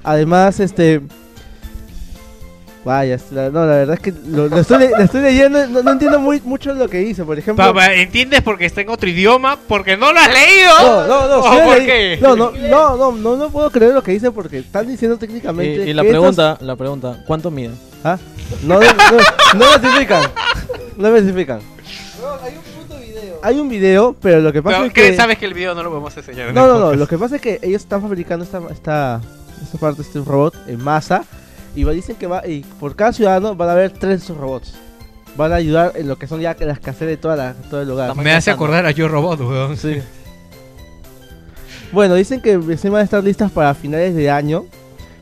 Además, 0.03 0.59
este... 0.59 1.01
Vaya, 2.83 3.17
la- 3.29 3.49
no, 3.51 3.59
la 3.65 3.73
verdad 3.75 3.93
es 3.95 3.99
que 4.01 4.11
lo, 4.27 4.47
lo 4.47 4.57
estoy, 4.57 4.79
le- 4.79 4.89
lo 4.89 5.01
estoy 5.03 5.21
leyendo, 5.21 5.67
no, 5.67 5.83
no 5.83 5.91
entiendo 5.91 6.19
muy 6.19 6.41
mucho 6.41 6.73
lo 6.73 6.89
que 6.89 6.97
dice, 6.97 7.23
por 7.23 7.37
ejemplo... 7.37 7.63
Papá, 7.63 7.93
¿entiendes 7.93 8.41
porque 8.41 8.65
está 8.65 8.81
en 8.81 8.89
otro 8.89 9.07
idioma? 9.07 9.55
¿Porque 9.67 9.95
no 9.97 10.11
lo 10.11 10.19
has 10.19 10.29
leído? 10.33 10.71
No, 10.81 11.07
no, 11.07 11.27
no, 11.27 11.37
¿O 11.41 11.51
sí 11.51 11.57
lo 11.59 11.65
por 11.65 11.77
leí. 11.77 11.85
qué? 11.85 12.19
No, 12.19 12.35
no, 12.35 12.51
no, 12.51 12.97
no, 12.97 13.11
no, 13.11 13.37
no 13.37 13.49
puedo 13.51 13.69
creer 13.69 13.93
lo 13.93 14.01
que 14.01 14.13
dice 14.13 14.31
porque 14.31 14.57
están 14.57 14.87
diciendo 14.87 15.17
técnicamente. 15.17 15.87
y 15.87 15.93
la 15.93 16.01
pregunta, 16.03 16.57
la 16.59 16.75
pregunta, 16.75 17.23
¿cuánto 17.27 17.51
miden? 17.51 17.73
estos- 17.73 17.91
¿Ah? 18.03 18.17
No, 18.63 18.79
no, 18.79 18.87
no, 18.87 19.59
no 19.59 19.75
especifican. 19.75 20.23
No 20.97 21.07
especifican. 21.15 21.59
Hay 23.43 23.59
un 23.59 23.69
video, 23.69 24.15
pero 24.21 24.39
lo 24.39 24.51
que 24.53 24.61
pasa 24.61 24.79
No, 24.79 24.85
es 24.85 24.93
que. 24.93 25.15
sabes 25.15 25.37
que 25.37 25.45
el 25.45 25.53
video 25.53 25.73
no 25.73 25.81
lo 25.83 25.89
podemos 25.89 26.15
enseñar. 26.15 26.49
en 26.49 26.55
No, 26.55 26.67
no, 26.67 26.79
no. 26.79 26.93
Lo 26.95 27.07
que 27.07 27.17
pasa 27.17 27.35
es 27.37 27.41
que 27.41 27.59
ellos 27.61 27.81
están 27.81 28.01
fabricando 28.01 28.45
esta, 28.45 28.59
esta, 28.71 29.21
esta 29.63 29.77
parte, 29.79 30.01
este 30.03 30.19
robot 30.19 30.55
en 30.67 30.83
masa. 30.83 31.23
Y 31.75 31.83
dicen 31.85 32.15
que 32.15 32.27
va, 32.27 32.45
y 32.45 32.61
por 32.79 32.95
cada 32.95 33.13
ciudadano 33.13 33.55
van 33.55 33.69
a 33.69 33.71
haber 33.73 33.91
tres 33.91 34.19
de 34.19 34.25
esos 34.25 34.37
robots. 34.37 34.73
Van 35.37 35.53
a 35.53 35.55
ayudar 35.55 35.93
en 35.95 36.07
lo 36.07 36.17
que 36.17 36.27
son 36.27 36.41
ya 36.41 36.55
las 36.59 36.79
casas 36.79 37.07
de 37.07 37.17
toda 37.17 37.35
la, 37.35 37.53
todo 37.53 37.81
el 37.81 37.87
lugar. 37.87 38.15
Me 38.17 38.33
hace 38.33 38.51
acordar 38.51 38.85
a 38.85 38.91
Yo 38.91 39.07
Robot, 39.07 39.39
weón. 39.39 39.77
Sí. 39.77 40.01
Bueno, 41.93 42.15
dicen 42.15 42.41
que 42.41 42.57
recién 42.57 42.91
van 42.91 43.01
a 43.01 43.03
estar 43.05 43.23
listas 43.23 43.51
para 43.51 43.73
finales 43.73 44.15
de 44.15 44.29
año, 44.29 44.65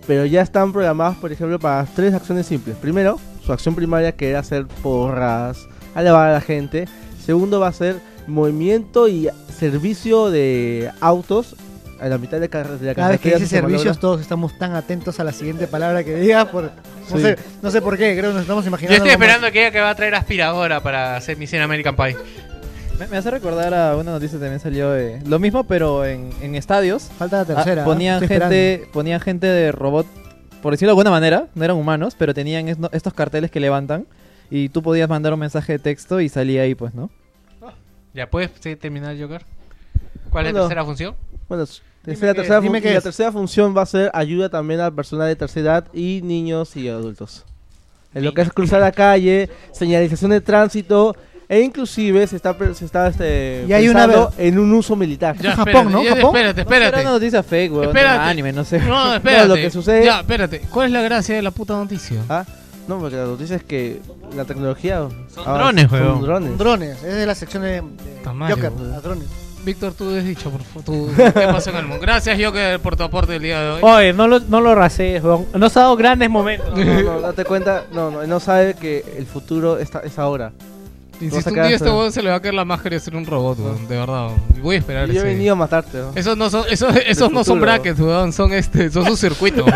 pero 0.07 0.25
ya 0.25 0.41
están 0.41 0.71
programadas, 0.71 1.17
por 1.17 1.31
ejemplo, 1.31 1.59
para 1.59 1.85
tres 1.85 2.13
acciones 2.13 2.47
simples. 2.47 2.75
Primero, 2.77 3.19
su 3.43 3.53
acción 3.53 3.75
primaria 3.75 4.11
que 4.11 4.29
era 4.29 4.39
hacer 4.39 4.65
porras, 4.81 5.67
alabar 5.93 6.29
a 6.29 6.33
la 6.33 6.41
gente. 6.41 6.87
Segundo 7.23 7.59
va 7.59 7.67
a 7.67 7.73
ser 7.73 7.97
movimiento 8.27 9.07
y 9.07 9.29
servicio 9.55 10.29
de 10.29 10.91
autos 11.01 11.55
a 12.01 12.07
la 12.07 12.17
mitad 12.17 12.39
de, 12.39 12.49
carre- 12.49 12.77
de 12.77 12.85
la 12.87 12.95
Cada 12.95 13.09
vez 13.09 13.19
que 13.19 13.29
dice 13.35 13.47
se 13.47 13.55
malogra. 13.57 13.77
servicios, 13.79 13.99
todos 13.99 14.21
estamos 14.21 14.57
tan 14.57 14.73
atentos 14.75 15.19
a 15.19 15.23
la 15.23 15.31
siguiente 15.31 15.67
palabra 15.67 16.03
que 16.03 16.15
diga. 16.15 16.45
Por, 16.51 16.63
no, 16.65 16.69
Sí. 17.17 17.21
sé, 17.21 17.37
no 17.61 17.71
sé 17.71 17.81
por 17.81 17.97
qué, 17.97 18.15
creo 18.17 18.29
que 18.31 18.33
nos 18.35 18.41
estamos 18.43 18.63
Yo 18.63 18.69
imaginando. 18.69 18.95
estoy 18.97 19.09
algo 19.11 19.19
más. 19.19 19.27
esperando 19.27 19.51
que 19.53 19.59
ella 19.61 19.71
que 19.71 19.79
va 19.81 19.89
a 19.89 19.95
traer 19.95 20.15
aspiradora 20.15 20.81
para 20.81 21.15
hacer 21.15 21.37
mi 21.37 21.47
cena 21.47 21.63
American 21.65 21.95
Pie. 21.95 22.15
Me, 22.99 23.07
me 23.07 23.17
hace 23.17 23.31
recordar 23.31 23.73
a 23.73 23.95
una 23.95 24.11
noticia 24.11 24.37
que 24.37 24.43
también 24.43 24.59
salió 24.59 24.91
de 24.91 25.21
lo 25.25 25.39
mismo, 25.39 25.63
pero 25.63 26.05
en, 26.05 26.31
en 26.41 26.55
estadios. 26.55 27.09
Falta 27.17 27.37
la 27.37 27.45
tercera. 27.45 27.81
Ah, 27.83 27.85
ponían 27.85 28.21
¿eh? 28.21 28.25
Estoy 28.25 28.37
gente, 28.39 28.89
ponían 28.91 29.19
gente 29.21 29.47
de 29.47 29.71
robot, 29.71 30.05
por 30.61 30.73
decirlo 30.73 30.89
de 30.89 30.91
alguna 30.99 31.11
manera, 31.11 31.47
no 31.55 31.63
eran 31.63 31.77
humanos, 31.77 32.15
pero 32.17 32.33
tenían 32.33 32.67
estos 32.91 33.13
carteles 33.13 33.51
que 33.51 33.59
levantan 33.59 34.05
y 34.51 34.69
tú 34.69 34.81
podías 34.83 35.07
mandar 35.07 35.33
un 35.33 35.39
mensaje 35.39 35.73
de 35.73 35.79
texto 35.79 36.19
y 36.19 36.27
salía 36.29 36.63
ahí, 36.63 36.75
pues, 36.75 36.93
¿no? 36.93 37.09
¿Ya 38.13 38.27
puedes 38.29 38.49
sí, 38.59 38.75
terminar, 38.75 39.15
Joker? 39.19 39.43
¿Cuál 40.31 40.47
es 40.47 40.53
la 40.53 40.61
tercera 40.61 40.83
función? 40.83 41.15
Bueno, 41.47 41.65
tercera- 42.03 42.33
la 42.93 43.01
tercera 43.01 43.31
función 43.31 43.75
va 43.75 43.81
a 43.83 43.85
ser 43.85 44.09
ayuda 44.13 44.49
también 44.49 44.79
a 44.81 44.91
personas 44.91 45.27
de 45.27 45.35
tercera 45.35 45.77
edad 45.77 45.87
y 45.93 46.21
niños 46.23 46.75
y 46.75 46.87
adultos. 46.89 47.45
En 48.13 48.23
lo 48.25 48.33
que 48.33 48.41
es 48.41 48.51
cruzar 48.51 48.81
la 48.81 48.91
calle, 48.91 49.49
señalización 49.71 50.31
de 50.31 50.41
tránsito 50.41 51.15
e 51.47 51.61
inclusive 51.61 52.25
se 52.27 52.35
está 52.35 52.55
se 52.73 52.85
está 52.85 53.07
este, 53.07 53.65
Y 53.67 53.73
hay 53.73 53.87
una 53.87 54.05
pensando 54.07 54.33
en 54.37 54.59
un 54.59 54.71
uso 54.73 54.95
militar. 54.95 55.35
Ya, 55.37 55.51
Japón, 55.55 55.67
espérate, 55.67 55.91
¿no? 55.91 56.03
ya, 56.03 56.15
Japón. 56.15 56.35
Espérate, 56.35 56.55
No, 56.55 56.61
espérate. 56.71 57.01
una 57.01 57.11
noticia 57.11 57.43
fake, 57.43 57.71
weón, 57.71 57.81
de 57.81 57.87
Espérate. 57.89 58.19
anime, 58.29 58.53
no 58.53 58.63
sé. 58.65 58.79
No, 58.79 59.15
espérate. 59.15 59.47
lo 59.47 59.55
que 59.55 59.69
sucede- 59.69 60.05
Ya, 60.05 60.19
espérate. 60.21 60.61
¿Cuál 60.71 60.87
es 60.87 60.93
la 60.93 61.01
gracia 61.01 61.35
de 61.35 61.41
la 61.41 61.51
puta 61.51 61.73
noticia? 61.73 62.21
¿Ah? 62.29 62.45
No, 62.87 62.97
porque 62.99 63.15
la 63.17 63.25
noticia 63.25 63.55
es 63.57 63.63
que 63.63 64.01
la 64.35 64.45
tecnología 64.45 65.07
Son 65.33 65.47
avanza, 65.47 65.63
drones, 65.63 65.89
son 65.89 66.01
weón. 66.01 66.21
drones. 66.23 66.57
Drones, 66.57 67.03
es 67.03 67.15
de 67.15 67.25
la 67.27 67.35
sección 67.35 67.61
de, 67.61 67.81
de 67.81 67.81
Tamaño, 68.23 68.55
Joker, 68.55 68.71
drones. 69.03 69.27
Víctor, 69.69 69.93
tú 69.93 70.15
has 70.17 70.23
dicho, 70.23 70.49
por 70.49 70.63
favor, 70.63 70.83
tú, 70.83 71.11
¿qué 71.15 71.45
pasó 71.45 71.69
en 71.69 71.75
el 71.75 71.85
mundo? 71.85 72.01
Gracias, 72.01 72.39
Joker, 72.43 72.79
por 72.79 72.95
tu 72.95 73.03
aporte 73.03 73.35
el 73.35 73.43
día 73.43 73.61
de 73.61 73.69
hoy. 73.69 73.79
Oye, 73.83 74.13
no 74.13 74.27
lo, 74.27 74.39
no 74.39 74.61
lo 74.61 74.73
rasees, 74.73 75.23
weón. 75.23 75.45
Nos 75.53 75.77
ha 75.77 75.81
dado 75.81 75.95
grandes 75.95 76.27
momentos. 76.27 76.75
No, 76.75 77.03
no, 77.03 77.21
date 77.21 77.45
cuenta, 77.45 77.83
no, 77.93 78.09
no, 78.09 78.25
no 78.25 78.39
sabe 78.39 78.73
que 78.73 79.05
el 79.15 79.27
futuro 79.27 79.77
está, 79.77 79.99
es 79.99 80.17
ahora. 80.17 80.53
A 81.21 81.49
un 81.49 81.53
día 81.53 81.69
este 81.75 81.89
weón 81.89 82.11
se 82.11 82.21
le 82.23 82.29
va 82.29 82.35
a 82.35 82.41
caer 82.41 82.53
la 82.53 82.63
máscara 82.65 82.95
y 82.95 82.99
ser 82.99 83.15
un 83.15 83.25
robot, 83.25 83.59
weón, 83.59 83.87
de 83.87 83.97
verdad. 83.97 84.27
weón. 84.27 84.61
Voy 84.61 84.75
a 84.75 84.79
esperar 84.79 85.09
Y 85.09 85.13
yo 85.13 85.19
he 85.21 85.23
ese- 85.23 85.33
venido 85.33 85.53
a 85.53 85.55
matarte. 85.55 85.99
Esos 86.15 86.37
no 86.37 86.49
son, 86.49 86.63
esos, 86.69 86.95
esos 87.07 87.29
no 87.31 87.43
son 87.43 87.57
futuro. 87.57 87.61
brackets, 87.61 87.99
weón, 87.99 88.31
son 88.33 88.53
este, 88.53 88.89
son 88.89 89.05
sus 89.05 89.19
circuitos. 89.19 89.65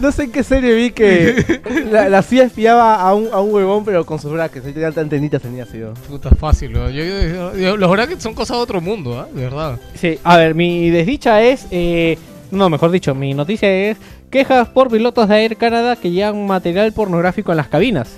No 0.00 0.12
sé 0.12 0.24
en 0.24 0.32
qué 0.32 0.42
serie 0.42 0.74
vi 0.74 0.90
que 0.90 1.60
la, 1.92 2.08
la 2.08 2.22
CIA 2.22 2.44
espiaba 2.44 2.94
a 2.96 3.14
un, 3.14 3.28
a 3.32 3.40
un 3.40 3.52
huevón, 3.54 3.84
pero 3.84 4.04
con 4.04 4.18
sus 4.18 4.32
brackets. 4.32 4.66
Ahí 4.66 4.72
tenía 4.72 4.88
antenitas, 4.88 5.42
tenía 5.42 5.64
así. 5.64 5.80
Puta 6.08 6.30
fácil, 6.30 6.74
weón. 6.74 6.92
Yo- 6.92 7.04
yo- 7.04 7.56
yo- 7.56 7.76
los 7.76 7.90
brackets 7.90 8.22
son 8.22 8.34
cosas 8.34 8.56
de 8.56 8.62
otro 8.62 8.80
mundo, 8.80 9.18
¿ah? 9.18 9.28
De 9.32 9.42
verdad. 9.42 9.78
Sí, 9.94 10.18
a 10.24 10.36
ver, 10.36 10.54
mi 10.54 10.90
desdicha 10.90 11.42
es. 11.42 11.66
eh, 11.70 12.18
no, 12.50 12.68
mejor 12.68 12.90
dicho, 12.90 13.14
mi 13.14 13.34
noticia 13.34 13.70
es. 13.90 13.98
Quejas 14.30 14.68
por 14.68 14.90
pilotos 14.90 15.28
de 15.28 15.42
Air 15.42 15.56
Canada 15.56 15.96
que 15.96 16.10
llevan 16.10 16.46
material 16.46 16.92
pornográfico 16.92 17.50
en 17.52 17.56
las 17.56 17.68
cabinas. 17.68 18.10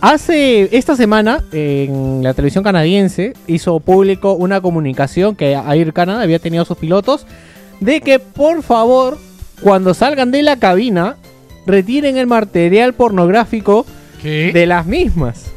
Hace 0.00 0.74
esta 0.76 0.96
semana 0.96 1.44
en 1.52 2.22
la 2.22 2.32
televisión 2.32 2.64
canadiense 2.64 3.34
hizo 3.46 3.80
público 3.80 4.32
una 4.32 4.62
comunicación 4.62 5.36
que 5.36 5.52
Air 5.52 5.92
Canada 5.92 6.22
había 6.22 6.38
tenido 6.38 6.62
a 6.62 6.66
sus 6.66 6.78
pilotos 6.78 7.26
de 7.80 8.00
que 8.00 8.18
por 8.18 8.62
favor 8.62 9.18
cuando 9.62 9.92
salgan 9.92 10.30
de 10.30 10.42
la 10.42 10.56
cabina 10.56 11.16
retiren 11.66 12.16
el 12.16 12.26
material 12.26 12.94
pornográfico 12.94 13.84
¿Qué? 14.22 14.52
de 14.54 14.66
las 14.66 14.86
mismas. 14.86 15.50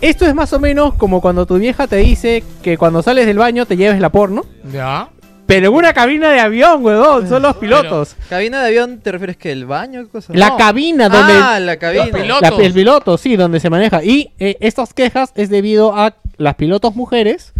Esto 0.00 0.24
es 0.24 0.34
más 0.34 0.54
o 0.54 0.58
menos 0.58 0.94
como 0.94 1.20
cuando 1.20 1.44
tu 1.44 1.58
vieja 1.58 1.86
te 1.86 1.96
dice 1.96 2.42
que 2.62 2.78
cuando 2.78 3.02
sales 3.02 3.26
del 3.26 3.36
baño 3.36 3.66
te 3.66 3.76
lleves 3.76 4.00
la 4.00 4.08
porno. 4.08 4.46
¿Ya? 4.72 5.10
Pero 5.50 5.66
en 5.68 5.74
una 5.74 5.92
cabina 5.92 6.30
de 6.30 6.38
avión, 6.40 6.84
huevón, 6.84 7.28
son 7.28 7.42
los 7.42 7.56
pilotos. 7.56 8.14
¿Cabina 8.28 8.60
de 8.60 8.68
avión 8.68 9.00
te 9.00 9.10
refieres 9.10 9.36
que 9.36 9.50
el 9.50 9.66
baño? 9.66 10.04
¿Qué 10.04 10.08
cosa? 10.08 10.32
La 10.34 10.50
No. 10.50 10.56
cabina 10.56 11.08
donde... 11.08 11.32
Ah, 11.34 11.58
la 11.58 11.76
cabina. 11.76 12.04
Los 12.06 12.20
pilotos. 12.20 12.58
la- 12.58 12.64
el 12.64 12.72
piloto, 12.72 13.18
sí, 13.18 13.34
donde 13.36 13.58
se 13.58 13.68
maneja. 13.68 14.04
Y 14.04 14.30
eh, 14.38 14.56
estas 14.60 14.94
quejas 14.94 15.32
es 15.34 15.50
debido 15.50 15.96
a 15.96 16.14
las 16.36 16.54
pilotos 16.54 16.94
mujeres, 16.94 17.52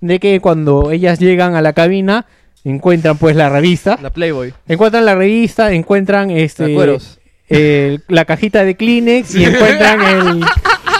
de 0.00 0.18
que 0.18 0.40
cuando 0.40 0.90
ellas 0.90 1.18
llegan 1.20 1.54
a 1.54 1.62
la 1.62 1.72
cabina 1.72 2.26
encuentran 2.64 3.16
pues 3.18 3.36
la 3.36 3.48
revista. 3.48 3.98
La 4.02 4.10
Playboy. 4.10 4.52
Encuentran 4.66 5.04
la 5.04 5.14
revista, 5.14 5.72
encuentran 5.72 6.30
este... 6.30 6.68
La 6.68 6.74
cueros. 6.74 7.18
el- 7.48 8.02
la 8.08 8.24
cajita 8.24 8.64
de 8.64 8.74
Kleenex 8.76 9.34
y 9.36 9.44
encuentran 9.44 10.00
el... 10.02 10.44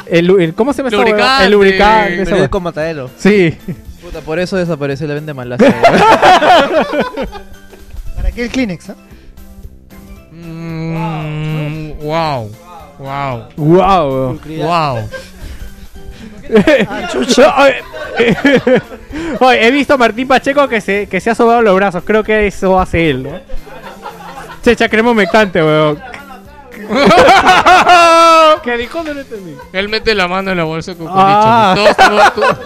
el, 0.06 0.40
el- 0.40 0.54
¿Cómo 0.54 0.72
se 0.72 0.78
llama 0.78 0.88
esa 0.88 0.98
huevada? 0.98 1.10
Lubricante. 1.10 1.44
El 1.46 1.50
lubricante. 1.52 2.14
esa 2.22 2.30
Periódico 2.30 2.60
matadero. 2.60 3.10
Sí. 3.18 3.54
Puta, 4.08 4.20
por 4.22 4.38
eso 4.38 4.56
desapareció 4.56 5.06
la 5.06 5.12
vende 5.14 5.34
malasia. 5.34 5.74
¿Para 8.16 8.32
qué 8.32 8.44
el 8.44 8.50
Kleenex? 8.50 8.88
ah? 8.88 8.94
Mm, 10.32 11.98
wow. 12.00 12.50
Wow. 12.98 13.48
Wow. 13.56 14.40
Wow. 14.46 15.08
Ah. 16.50 17.68
Oye, 19.40 19.66
he 19.66 19.70
visto 19.70 19.92
a 19.92 19.98
Martín 19.98 20.26
Pacheco 20.26 20.66
que 20.66 20.80
se, 20.80 21.06
que 21.06 21.20
se 21.20 21.28
ha 21.28 21.34
sobado 21.34 21.60
los 21.60 21.76
brazos. 21.76 22.02
Creo 22.06 22.24
que 22.24 22.46
eso 22.46 22.80
hace 22.80 23.10
él, 23.10 23.22
¿no? 23.24 23.38
Checha 24.64 24.88
cremo 24.88 25.12
mecante, 25.12 25.62
weón. 25.62 26.00
¿Qué 28.64 28.76
dijo? 28.78 29.02
No 29.02 29.12
lo 29.12 29.20
entendí. 29.20 29.54
Él 29.74 29.90
mete 29.90 30.14
la 30.14 30.26
mano 30.26 30.50
en 30.52 30.56
la 30.56 30.64
bolsa 30.64 30.94
con 30.94 31.06
Ah. 31.10 31.74
Todos, 31.76 31.96
todos- 31.98 32.34
todos- 32.34 32.58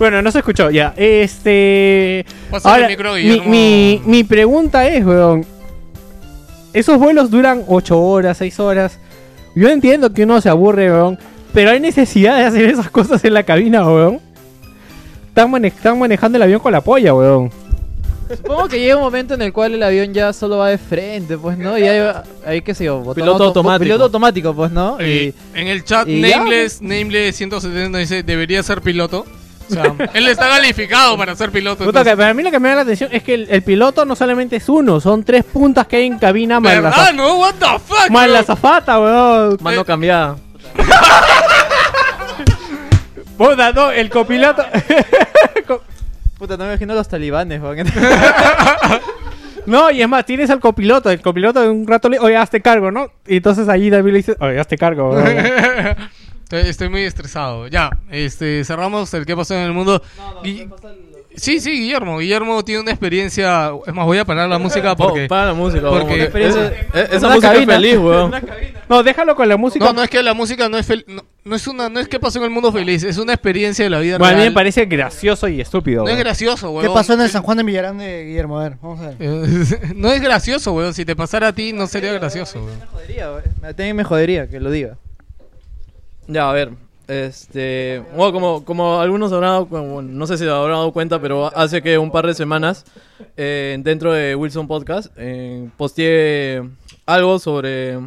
Bueno, 0.00 0.20
no 0.22 0.32
se 0.32 0.38
escuchó, 0.38 0.70
ya. 0.70 0.94
Este. 0.96 2.24
Ahora, 2.64 2.86
el 2.86 2.90
micro, 2.90 3.12
mi, 3.14 3.40
mi, 3.42 4.02
mi 4.06 4.24
pregunta 4.24 4.88
es, 4.88 5.04
weón. 5.04 5.44
Esos 6.72 6.98
vuelos 6.98 7.30
duran 7.30 7.64
8 7.68 8.00
horas, 8.00 8.38
6 8.38 8.58
horas. 8.60 8.98
Yo 9.54 9.68
entiendo 9.68 10.12
que 10.12 10.22
uno 10.24 10.40
se 10.40 10.48
aburre, 10.48 10.90
weón. 10.90 11.18
Pero 11.52 11.70
hay 11.70 11.80
necesidad 11.80 12.38
de 12.38 12.44
hacer 12.44 12.64
esas 12.64 12.90
cosas 12.90 13.22
en 13.24 13.34
la 13.34 13.42
cabina, 13.42 13.84
weón. 13.86 14.20
Están, 15.28 15.50
mane- 15.50 15.68
están 15.68 15.98
manejando 15.98 16.36
el 16.36 16.42
avión 16.42 16.60
con 16.60 16.72
la 16.72 16.80
polla, 16.80 17.12
weón. 17.14 17.50
Supongo 18.34 18.68
que 18.68 18.78
llega 18.78 18.96
un 18.96 19.02
momento 19.02 19.34
en 19.34 19.42
el 19.42 19.52
cual 19.52 19.74
el 19.74 19.82
avión 19.82 20.14
ya 20.14 20.32
solo 20.32 20.56
va 20.58 20.70
de 20.70 20.78
frente, 20.78 21.36
pues, 21.36 21.58
¿no? 21.58 21.76
Y 21.76 21.82
hay, 21.82 22.10
hay 22.46 22.62
qué 22.62 22.74
sé 22.74 22.84
yo, 22.84 22.98
botón 23.00 23.16
Piloto 23.16 23.32
auto- 23.32 23.44
automático. 23.48 23.82
Piloto 23.84 24.04
automático, 24.04 24.54
pues, 24.54 24.70
¿no? 24.70 24.98
En 24.98 25.66
el 25.66 25.84
chat, 25.84 26.06
Nameless, 26.06 26.80
Nameless 26.80 27.36
170 27.36 27.98
dice, 27.98 28.22
debería 28.22 28.62
ser 28.62 28.80
piloto. 28.80 29.26
O 29.70 29.74
sea, 29.74 29.94
él 30.14 30.26
está 30.28 30.48
calificado 30.48 31.16
para 31.16 31.34
ser 31.36 31.50
piloto. 31.50 31.84
Puta, 31.84 32.04
que 32.04 32.16
para 32.16 32.34
mí 32.34 32.42
lo 32.42 32.50
que 32.50 32.58
me 32.58 32.68
da 32.68 32.76
la 32.76 32.80
atención 32.82 33.10
es 33.12 33.22
que 33.22 33.34
el, 33.34 33.46
el 33.50 33.62
piloto 33.62 34.04
no 34.04 34.16
solamente 34.16 34.56
es 34.56 34.68
uno, 34.68 35.00
son 35.00 35.24
tres 35.24 35.44
puntas 35.44 35.86
que 35.86 35.96
hay 35.96 36.06
en 36.06 36.18
cabina 36.18 36.60
más 36.60 36.74
la, 36.74 36.80
¿Verdad, 36.80 37.06
za- 37.06 37.12
no? 37.12 37.38
What 37.38 37.54
the 37.58 37.66
fuck, 37.86 38.10
más 38.10 38.24
bro? 38.24 38.32
la 38.34 38.42
zafata, 38.42 38.98
weón. 39.00 39.58
Mano 39.60 39.84
cambiada. 39.84 40.36
Puta, 43.36 43.72
no, 43.72 43.90
el 43.90 44.10
copiloto. 44.10 44.64
Puta, 46.38 46.56
no 46.56 46.64
me 46.64 46.70
imagino 46.70 46.94
los 46.94 47.08
talibanes, 47.08 47.60
weón. 47.62 47.86
No, 49.66 49.90
y 49.90 50.00
es 50.00 50.08
más, 50.08 50.24
tienes 50.24 50.48
al 50.50 50.58
copiloto. 50.58 51.10
El 51.10 51.20
copiloto 51.20 51.60
de 51.60 51.68
un 51.68 51.86
rato 51.86 52.08
le 52.08 52.18
oye, 52.18 52.34
hazte 52.34 52.62
cargo, 52.62 52.90
¿no? 52.90 53.08
Y 53.26 53.36
entonces 53.36 53.68
allí 53.68 53.90
David 53.90 54.10
le 54.12 54.16
dice, 54.16 54.34
oye, 54.40 54.58
hazte 54.58 54.76
cargo. 54.78 55.10
weón". 55.10 55.26
Estoy, 56.50 56.68
estoy 56.68 56.88
muy 56.88 57.02
estresado. 57.02 57.68
Ya, 57.68 57.90
este, 58.10 58.64
cerramos 58.64 59.14
el 59.14 59.24
qué 59.24 59.36
pasó 59.36 59.54
en 59.54 59.60
el 59.60 59.72
mundo. 59.72 60.02
Gui- 60.42 60.68
Sí, 61.36 61.60
sí, 61.60 61.70
Guillermo. 61.70 62.18
Guillermo 62.18 62.64
tiene 62.64 62.80
una 62.80 62.90
experiencia. 62.90 63.70
Es 63.86 63.94
más, 63.94 64.04
voy 64.04 64.18
a 64.18 64.24
parar 64.24 64.48
la 64.48 64.58
música 64.58 64.96
porque. 64.96 65.26
Oh, 65.26 65.28
para 65.28 65.46
la 65.46 65.54
música, 65.54 65.88
porque 65.88 66.24
Es- 66.24 66.34
es- 66.34 66.56
esa 67.12 67.26
Una 67.28 67.36
música 67.36 67.52
cabina. 67.52 67.74
es 67.76 67.80
feliz, 67.80 67.98
weón. 67.98 68.32
No, 68.88 69.02
déjalo 69.04 69.36
con 69.36 69.48
la 69.48 69.56
música. 69.56 69.84
No, 69.84 69.92
no 69.92 70.02
es 70.02 70.10
que 70.10 70.20
la 70.24 70.34
música 70.34 70.68
no 70.68 70.76
es 70.76 70.90
fel- 70.90 71.04
no, 71.06 71.22
no 71.44 71.54
es 71.54 71.68
una, 71.68 71.88
no 71.88 72.00
es 72.00 72.08
que 72.08 72.18
pasó 72.18 72.40
en 72.40 72.46
el 72.46 72.50
mundo 72.50 72.72
feliz, 72.72 73.04
es 73.04 73.16
una 73.16 73.32
experiencia 73.32 73.84
de 73.84 73.90
la 73.90 74.00
vida 74.00 74.18
Bueno, 74.18 74.34
a 74.34 74.38
mí 74.38 74.44
me 74.46 74.50
parece 74.50 74.86
gracioso 74.86 75.46
y 75.46 75.60
estúpido. 75.60 76.02
No 76.02 76.08
es 76.08 76.14
weón. 76.14 76.24
gracioso, 76.24 76.66
¿Qué 76.72 76.78
weón. 76.88 76.94
pasó 76.94 77.12
en 77.14 77.20
el 77.20 77.30
San 77.30 77.42
Juan 77.44 77.58
de 77.58 77.62
Millarán 77.62 77.96
de 77.98 78.24
Guillermo? 78.24 78.58
A 78.58 78.64
ver, 78.64 78.76
vamos 78.82 78.98
a 79.00 79.10
ver. 79.10 79.16
no 79.94 80.10
es 80.10 80.20
gracioso, 80.20 80.72
weón. 80.72 80.94
Si 80.94 81.04
te 81.04 81.14
pasara 81.14 81.46
a 81.46 81.52
ti, 81.52 81.72
no 81.72 81.86
sería 81.86 82.12
gracioso, 82.12 82.58
weón. 82.64 82.80
jodería, 82.90 83.30
weón. 83.30 83.42
Me- 83.62 83.68
También 83.72 83.94
me 83.94 84.02
jodería 84.02 84.48
que 84.50 84.58
lo 84.58 84.68
diga. 84.72 84.98
Ya, 86.30 86.48
a 86.48 86.52
ver. 86.52 86.70
Este. 87.08 88.04
Bueno, 88.14 88.32
como, 88.32 88.64
como 88.64 89.00
algunos 89.00 89.32
habrán 89.32 89.50
dado, 89.50 89.66
bueno, 89.66 90.02
no 90.02 90.26
sé 90.28 90.38
si 90.38 90.44
habrán 90.46 90.76
dado 90.76 90.92
cuenta, 90.92 91.20
pero 91.20 91.50
hace 91.56 91.82
que 91.82 91.98
un 91.98 92.12
par 92.12 92.24
de 92.24 92.34
semanas, 92.34 92.84
eh, 93.36 93.76
dentro 93.80 94.12
de 94.12 94.36
Wilson 94.36 94.68
Podcast, 94.68 95.12
eh, 95.16 95.68
posteé 95.76 96.62
algo 97.06 97.40
sobre, 97.40 97.98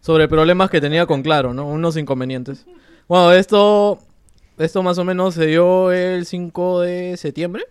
sobre 0.00 0.28
problemas 0.28 0.70
que 0.70 0.80
tenía 0.80 1.04
con 1.06 1.22
Claro, 1.22 1.52
¿no? 1.52 1.66
Unos 1.66 1.96
inconvenientes. 1.96 2.64
Bueno, 3.08 3.32
esto, 3.32 3.98
esto 4.56 4.84
más 4.84 4.98
o 4.98 5.04
menos 5.04 5.34
se 5.34 5.46
dio 5.46 5.90
el 5.90 6.24
5 6.24 6.82
de 6.82 7.16
septiembre, 7.16 7.64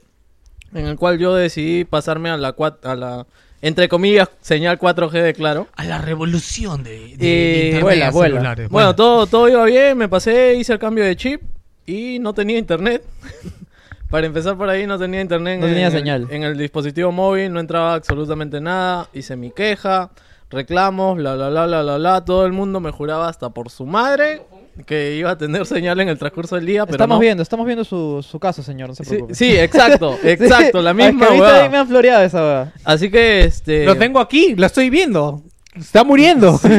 en 0.73 0.85
el 0.85 0.97
cual 0.97 1.17
yo 1.17 1.33
decidí 1.33 1.85
pasarme 1.85 2.29
a 2.29 2.35
la, 2.35 2.53
a 2.83 2.95
la 2.95 3.25
entre 3.61 3.87
comillas, 3.89 4.29
señal 4.41 4.77
4G 4.79 5.11
de 5.23 5.33
Claro. 5.33 5.67
A 5.75 5.83
la 5.83 5.97
revolución 5.99 6.83
de, 6.83 6.91
de- 6.91 7.17
de 7.17 7.27
Y 7.27 7.65
internet 7.65 7.81
vuela, 7.83 8.07
a 8.07 8.11
vuela. 8.11 8.35
celulares. 8.35 8.69
Bueno, 8.69 8.95
todo, 8.95 9.27
todo 9.27 9.49
iba 9.49 9.63
bien, 9.65 9.97
me 9.97 10.07
pasé, 10.07 10.55
hice 10.55 10.73
el 10.73 10.79
cambio 10.79 11.03
de 11.03 11.15
chip 11.15 11.41
y 11.85 12.19
no 12.19 12.33
tenía 12.33 12.57
internet. 12.57 13.03
Para 14.09 14.25
empezar 14.27 14.55
por 14.57 14.69
ahí 14.69 14.87
no 14.87 14.97
tenía 14.97 15.19
internet 15.19 15.59
No 15.59 15.67
en, 15.67 15.73
tenía 15.73 15.87
el- 15.87 15.91
señal. 15.93 16.27
en 16.29 16.43
el 16.43 16.57
dispositivo 16.57 17.11
móvil, 17.11 17.51
no 17.51 17.59
entraba 17.59 17.93
absolutamente 17.95 18.61
nada, 18.61 19.09
hice 19.13 19.35
mi 19.35 19.51
queja, 19.51 20.11
reclamos, 20.49 21.17
bla 21.17 21.35
bla 21.35 21.49
bla 21.49 21.65
bla 21.67 21.81
bla 21.81 21.97
bla, 21.97 22.23
todo 22.25 22.45
el 22.45 22.53
mundo 22.53 22.79
me 22.79 22.91
juraba 22.91 23.27
hasta 23.27 23.49
por 23.49 23.69
su 23.69 23.85
madre 23.85 24.43
que 24.85 25.15
iba 25.15 25.31
a 25.31 25.37
tener 25.37 25.65
señal 25.65 25.99
en 25.99 26.09
el 26.09 26.17
transcurso 26.17 26.55
del 26.55 26.65
día, 26.65 26.85
pero 26.85 26.95
estamos 26.95 27.15
no. 27.15 27.19
viendo, 27.19 27.43
estamos 27.43 27.65
viendo 27.65 27.83
su, 27.83 28.23
su 28.27 28.39
caso, 28.39 28.61
señor, 28.63 28.89
no 28.89 28.95
se 28.95 29.03
Sí, 29.03 29.09
preocupe. 29.09 29.35
sí, 29.35 29.57
exacto, 29.57 30.17
exacto, 30.23 30.81
la 30.81 30.93
misma 30.93 31.09
es 31.09 31.15
que 31.17 31.25
a 31.25 31.29
mí 31.31 31.39
hueá. 31.41 31.51
también 31.51 31.71
me 31.71 31.77
han 31.77 31.87
floreado 31.87 32.23
esa 32.23 32.41
weá. 32.43 32.73
Así 32.83 33.09
que 33.09 33.43
este 33.45 33.85
Lo 33.85 33.95
tengo 33.97 34.19
aquí, 34.19 34.55
lo 34.55 34.65
estoy 34.65 34.89
viendo. 34.89 35.41
Está 35.75 36.03
muriendo. 36.03 36.59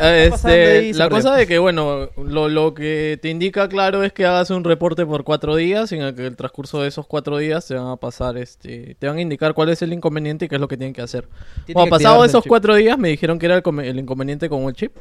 Eh, 0.00 0.28
pasando 0.30 0.54
Este, 0.56 0.94
la 0.94 1.08
cosa 1.08 1.34
de 1.34 1.46
que, 1.48 1.58
bueno, 1.58 2.08
lo, 2.16 2.48
lo 2.48 2.72
que 2.72 3.18
te 3.20 3.28
indica 3.30 3.68
claro 3.68 4.04
es 4.04 4.12
que 4.12 4.24
hagas 4.24 4.50
un 4.50 4.62
reporte 4.62 5.04
por 5.04 5.24
cuatro 5.24 5.56
días 5.56 5.90
y 5.90 5.96
en 5.96 6.02
el 6.02 6.14
que 6.14 6.26
el 6.26 6.36
transcurso 6.36 6.80
de 6.82 6.88
esos 6.88 7.04
cuatro 7.08 7.36
días 7.38 7.66
te 7.66 7.74
van 7.74 7.88
a 7.88 7.96
pasar, 7.96 8.36
este, 8.38 8.94
te 9.00 9.08
van 9.08 9.16
a 9.16 9.20
indicar 9.22 9.54
cuál 9.54 9.70
es 9.70 9.82
el 9.82 9.92
inconveniente 9.92 10.44
y 10.44 10.48
qué 10.48 10.54
es 10.54 10.60
lo 10.60 10.68
que 10.68 10.76
tienen 10.76 10.94
que 10.94 11.02
hacer. 11.02 11.26
Tiene 11.66 11.74
Bueno, 11.74 11.86
que 11.86 11.90
pasado 11.90 12.24
esos 12.24 12.44
cuatro 12.46 12.76
días 12.76 12.96
me 12.96 13.08
dijeron 13.08 13.40
que 13.40 13.46
era 13.46 13.56
el, 13.56 13.80
el 13.80 13.98
inconveniente 13.98 14.48
con 14.48 14.62
el 14.64 14.74
chip. 14.74 14.92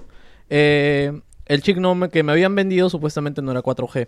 Eh, 0.50 1.12
el 1.46 1.62
chip 1.62 1.78
no 1.78 1.96
me- 1.96 2.10
que 2.10 2.24
me 2.24 2.32
habían 2.32 2.56
vendido 2.56 2.90
supuestamente 2.90 3.42
no 3.42 3.52
era 3.52 3.62
4G. 3.62 4.08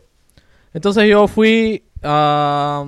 Entonces 0.73 1.07
yo 1.09 1.27
fui 1.27 1.83
a, 2.01 2.83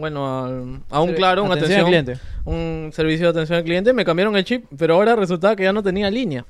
bueno, 0.00 0.26
a, 0.26 0.96
a 0.96 1.00
un 1.02 1.12
claro, 1.14 1.42
una 1.44 1.54
atención 1.54 1.80
atención, 1.80 1.80
al 1.80 2.04
cliente. 2.04 2.20
un 2.44 2.90
servicio 2.92 3.26
de 3.26 3.30
atención 3.30 3.58
al 3.58 3.64
cliente, 3.64 3.92
me 3.92 4.04
cambiaron 4.04 4.36
el 4.36 4.44
chip, 4.44 4.64
pero 4.78 4.94
ahora 4.94 5.14
resultaba 5.16 5.56
que 5.56 5.64
ya 5.64 5.72
no 5.72 5.82
tenía 5.82 6.10
línea. 6.10 6.44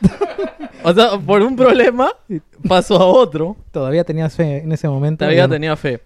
o 0.88 0.94
sea, 0.94 1.18
por 1.18 1.42
un 1.42 1.56
problema 1.56 2.10
pasó 2.68 2.96
a 2.96 3.06
otro. 3.06 3.56
Todavía 3.72 4.04
tenías 4.04 4.34
fe 4.34 4.58
en 4.58 4.72
ese 4.72 4.88
momento. 4.88 5.24
Todavía 5.24 5.46
no. 5.48 5.54
tenía 5.54 5.76
fe. 5.76 6.00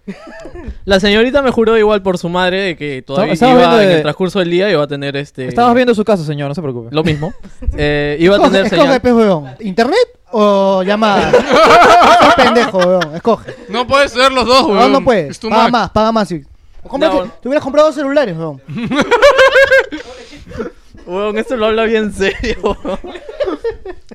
La 0.85 0.99
señorita 0.99 1.41
me 1.41 1.51
juró 1.51 1.77
igual 1.77 2.01
por 2.01 2.17
su 2.17 2.29
madre 2.29 2.61
de 2.61 2.77
que 2.77 3.01
todavía 3.01 3.33
iba, 3.35 3.55
viendo 3.57 3.81
en 3.81 3.87
de- 3.87 3.95
el 3.97 4.01
transcurso 4.01 4.39
del 4.39 4.49
día 4.49 4.69
iba 4.71 4.83
a 4.83 4.87
tener 4.87 5.15
este 5.15 5.47
Estamos 5.47 5.75
viendo 5.75 5.93
su 5.93 6.03
caso, 6.03 6.23
señor, 6.23 6.47
no 6.49 6.55
se 6.55 6.61
preocupe. 6.61 6.93
lo 6.93 7.03
mismo. 7.03 7.33
Eh, 7.77 8.17
iba 8.19 8.35
a 8.35 8.37
Escoge, 8.37 8.51
tener 8.51 8.65
escoge, 8.73 8.99
señal. 9.01 9.57
¿Internet 9.61 10.19
o 10.31 10.83
llamada? 10.83 11.31
Estás 11.39 12.35
pendejo, 12.35 12.77
weón. 12.79 13.15
Escoge. 13.15 13.55
No 13.69 13.87
puedes 13.87 14.11
ser 14.11 14.31
los 14.31 14.45
dos, 14.45 14.67
No, 14.67 14.73
weón. 14.73 14.91
no 14.91 15.03
puedes. 15.03 15.31
Es 15.31 15.39
too 15.39 15.49
Paga 15.49 15.63
much. 15.63 15.71
más, 15.71 15.89
paga 15.91 16.11
más. 16.11 16.27
sí. 16.27 16.41
O 16.83 16.89
cómprate- 16.89 17.15
No. 17.25 17.31
Te 17.41 17.47
hubieras 17.47 17.63
comprado 17.63 17.87
dos 17.87 17.95
celulares, 17.95 18.35
weón. 18.35 18.61
Weón, 21.05 21.37
esto 21.37 21.55
lo 21.57 21.65
habla 21.67 21.83
bien 21.85 22.13
serio. 22.13 22.77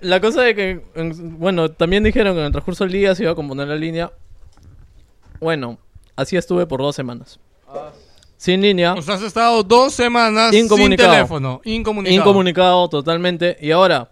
La 0.01 0.20
cosa 0.20 0.43
de 0.43 0.55
que, 0.55 0.82
en- 0.95 1.39
bueno, 1.39 1.70
también 1.70 2.05
dijeron 2.05 2.34
que 2.34 2.41
en 2.41 2.47
el 2.47 2.53
transcurso 2.53 2.84
del 2.84 2.93
día 2.93 3.14
se 3.14 3.22
iba 3.24 3.32
a 3.32 3.34
componer 3.34 3.68
la 3.68 3.76
línea. 3.76 4.12
Bueno, 5.41 5.78
así 6.14 6.37
estuve 6.37 6.66
por 6.66 6.80
dos 6.80 6.95
semanas. 6.95 7.39
Sin 8.37 8.61
línea. 8.61 8.95
O 8.95 9.03
sea, 9.03 9.14
has 9.14 9.22
estado 9.22 9.62
dos 9.62 9.95
semanas 9.95 10.51
sin 10.51 10.64
Incomunicado. 10.66 11.12
teléfono. 11.12 11.61
Incomunicado. 11.64 12.16
Incomunicado 12.20 12.89
totalmente. 12.89 13.57
Y 13.61 13.70
ahora, 13.70 14.11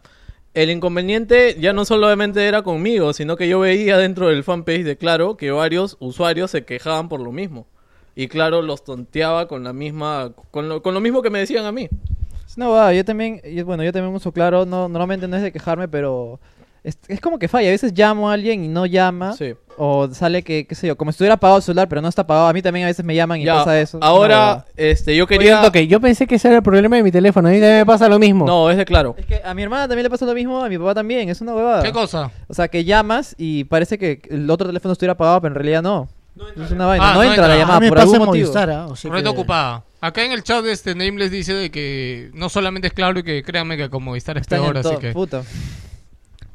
el 0.54 0.70
inconveniente 0.70 1.56
ya 1.60 1.72
no 1.72 1.84
solamente 1.84 2.46
era 2.46 2.62
conmigo, 2.62 3.12
sino 3.12 3.36
que 3.36 3.48
yo 3.48 3.60
veía 3.60 3.98
dentro 3.98 4.28
del 4.28 4.42
fanpage 4.44 4.82
de 4.84 4.96
Claro 4.96 5.36
que 5.36 5.50
varios 5.50 5.96
usuarios 6.00 6.50
se 6.50 6.64
quejaban 6.64 7.08
por 7.08 7.20
lo 7.20 7.32
mismo. 7.32 7.66
Y 8.16 8.28
Claro 8.28 8.62
los 8.62 8.82
tonteaba 8.84 9.46
con 9.48 9.62
la 9.64 9.72
misma, 9.72 10.32
con 10.50 10.68
lo, 10.68 10.82
con 10.82 10.94
lo 10.94 11.00
mismo 11.00 11.20
que 11.20 11.30
me 11.30 11.40
decían 11.40 11.66
a 11.66 11.72
mí. 11.72 11.88
No, 12.56 12.70
va, 12.70 12.92
yo 12.92 13.04
también, 13.04 13.40
yo- 13.52 13.64
bueno, 13.64 13.82
yo 13.82 13.92
también 13.92 14.14
uso 14.14 14.32
claro, 14.32 14.64
no, 14.66 14.88
normalmente 14.88 15.26
no 15.28 15.36
es 15.36 15.42
de 15.42 15.52
quejarme, 15.52 15.88
pero 15.88 16.38
es, 16.82 16.98
es 17.08 17.20
como 17.20 17.38
que 17.38 17.48
falla. 17.48 17.68
A 17.68 17.72
veces 17.72 17.92
llamo 17.96 18.28
a 18.30 18.34
alguien 18.34 18.64
y 18.64 18.68
no 18.68 18.86
llama. 18.86 19.32
Sí. 19.32 19.54
O 19.76 20.06
sale 20.12 20.44
que, 20.44 20.66
qué 20.68 20.74
sé 20.76 20.86
yo, 20.86 20.96
como 20.96 21.10
si 21.10 21.16
estuviera 21.16 21.34
apagado 21.34 21.56
el 21.56 21.62
celular, 21.64 21.88
pero 21.88 22.00
no 22.00 22.06
está 22.08 22.22
apagado. 22.22 22.46
A 22.46 22.52
mí 22.52 22.62
también 22.62 22.84
a 22.84 22.88
veces 22.88 23.04
me 23.04 23.12
llaman 23.14 23.40
y 23.40 23.44
Ya, 23.44 23.54
pasa 23.56 23.80
eso. 23.80 23.98
Ahora, 24.00 24.64
este, 24.76 25.16
yo 25.16 25.26
quería... 25.26 25.68
que 25.72 25.88
yo 25.88 26.00
pensé 26.00 26.28
que 26.28 26.36
ese 26.36 26.46
era 26.46 26.58
el 26.58 26.62
problema 26.62 26.94
de 26.96 27.02
mi 27.02 27.10
teléfono. 27.10 27.48
A 27.48 27.50
mí 27.50 27.56
también 27.58 27.78
me 27.78 27.86
pasa 27.86 28.08
lo 28.08 28.18
mismo. 28.20 28.46
No, 28.46 28.70
es 28.70 28.76
de 28.76 28.84
Claro. 28.84 29.16
Es 29.18 29.26
que 29.26 29.40
a 29.44 29.52
mi 29.52 29.62
hermana 29.64 29.88
también 29.88 30.04
le 30.04 30.10
pasa 30.10 30.24
lo 30.26 30.34
mismo, 30.34 30.62
a 30.62 30.68
mi 30.68 30.78
papá 30.78 30.94
también, 30.94 31.28
es 31.28 31.40
una 31.40 31.54
huevada. 31.56 31.82
¿Qué 31.82 31.90
cosa? 31.90 32.30
O 32.46 32.54
sea, 32.54 32.68
que 32.68 32.84
llamas 32.84 33.34
y 33.36 33.64
parece 33.64 33.98
que 33.98 34.20
el 34.30 34.48
otro 34.48 34.68
teléfono 34.68 34.92
estuviera 34.92 35.14
apagado, 35.14 35.40
pero 35.40 35.52
en 35.52 35.56
realidad 35.56 35.82
no. 35.82 36.08
es 36.62 36.70
una 36.70 36.86
vaina, 36.86 37.04
Ah, 37.10 37.14
no, 37.14 37.22
no 37.22 37.22
entra 37.24 37.48
la 37.48 37.54
entra. 37.54 37.58
llamada 37.58 37.76
A 37.78 37.80
mí 37.80 37.86
me 37.86 37.90
por 37.90 37.96
pasa 37.98 38.04
algún 38.04 38.14
en 38.20 38.26
motivo. 38.26 38.46
Movistar, 38.46 38.70
¿ah? 38.70 38.86
O 38.86 38.94
sea 38.94 39.10
Red 39.10 39.22
que- 39.24 39.28
ocupada. 39.28 39.82
Acá 40.04 40.22
en 40.22 40.32
el 40.32 40.42
chat 40.42 40.62
este 40.66 40.94
Nameless 40.94 41.30
dice 41.30 41.54
de 41.54 41.70
que 41.70 42.30
no 42.34 42.50
solamente 42.50 42.88
es 42.88 42.92
claro 42.92 43.20
y 43.20 43.22
que 43.22 43.42
créanme 43.42 43.78
que 43.78 43.88
como 43.88 44.10
Movistar 44.10 44.36
es 44.36 44.42
Está 44.42 44.56
en 44.56 44.62
peor, 44.64 44.76
así 44.76 44.96
que... 44.98 45.12
puta. 45.12 45.42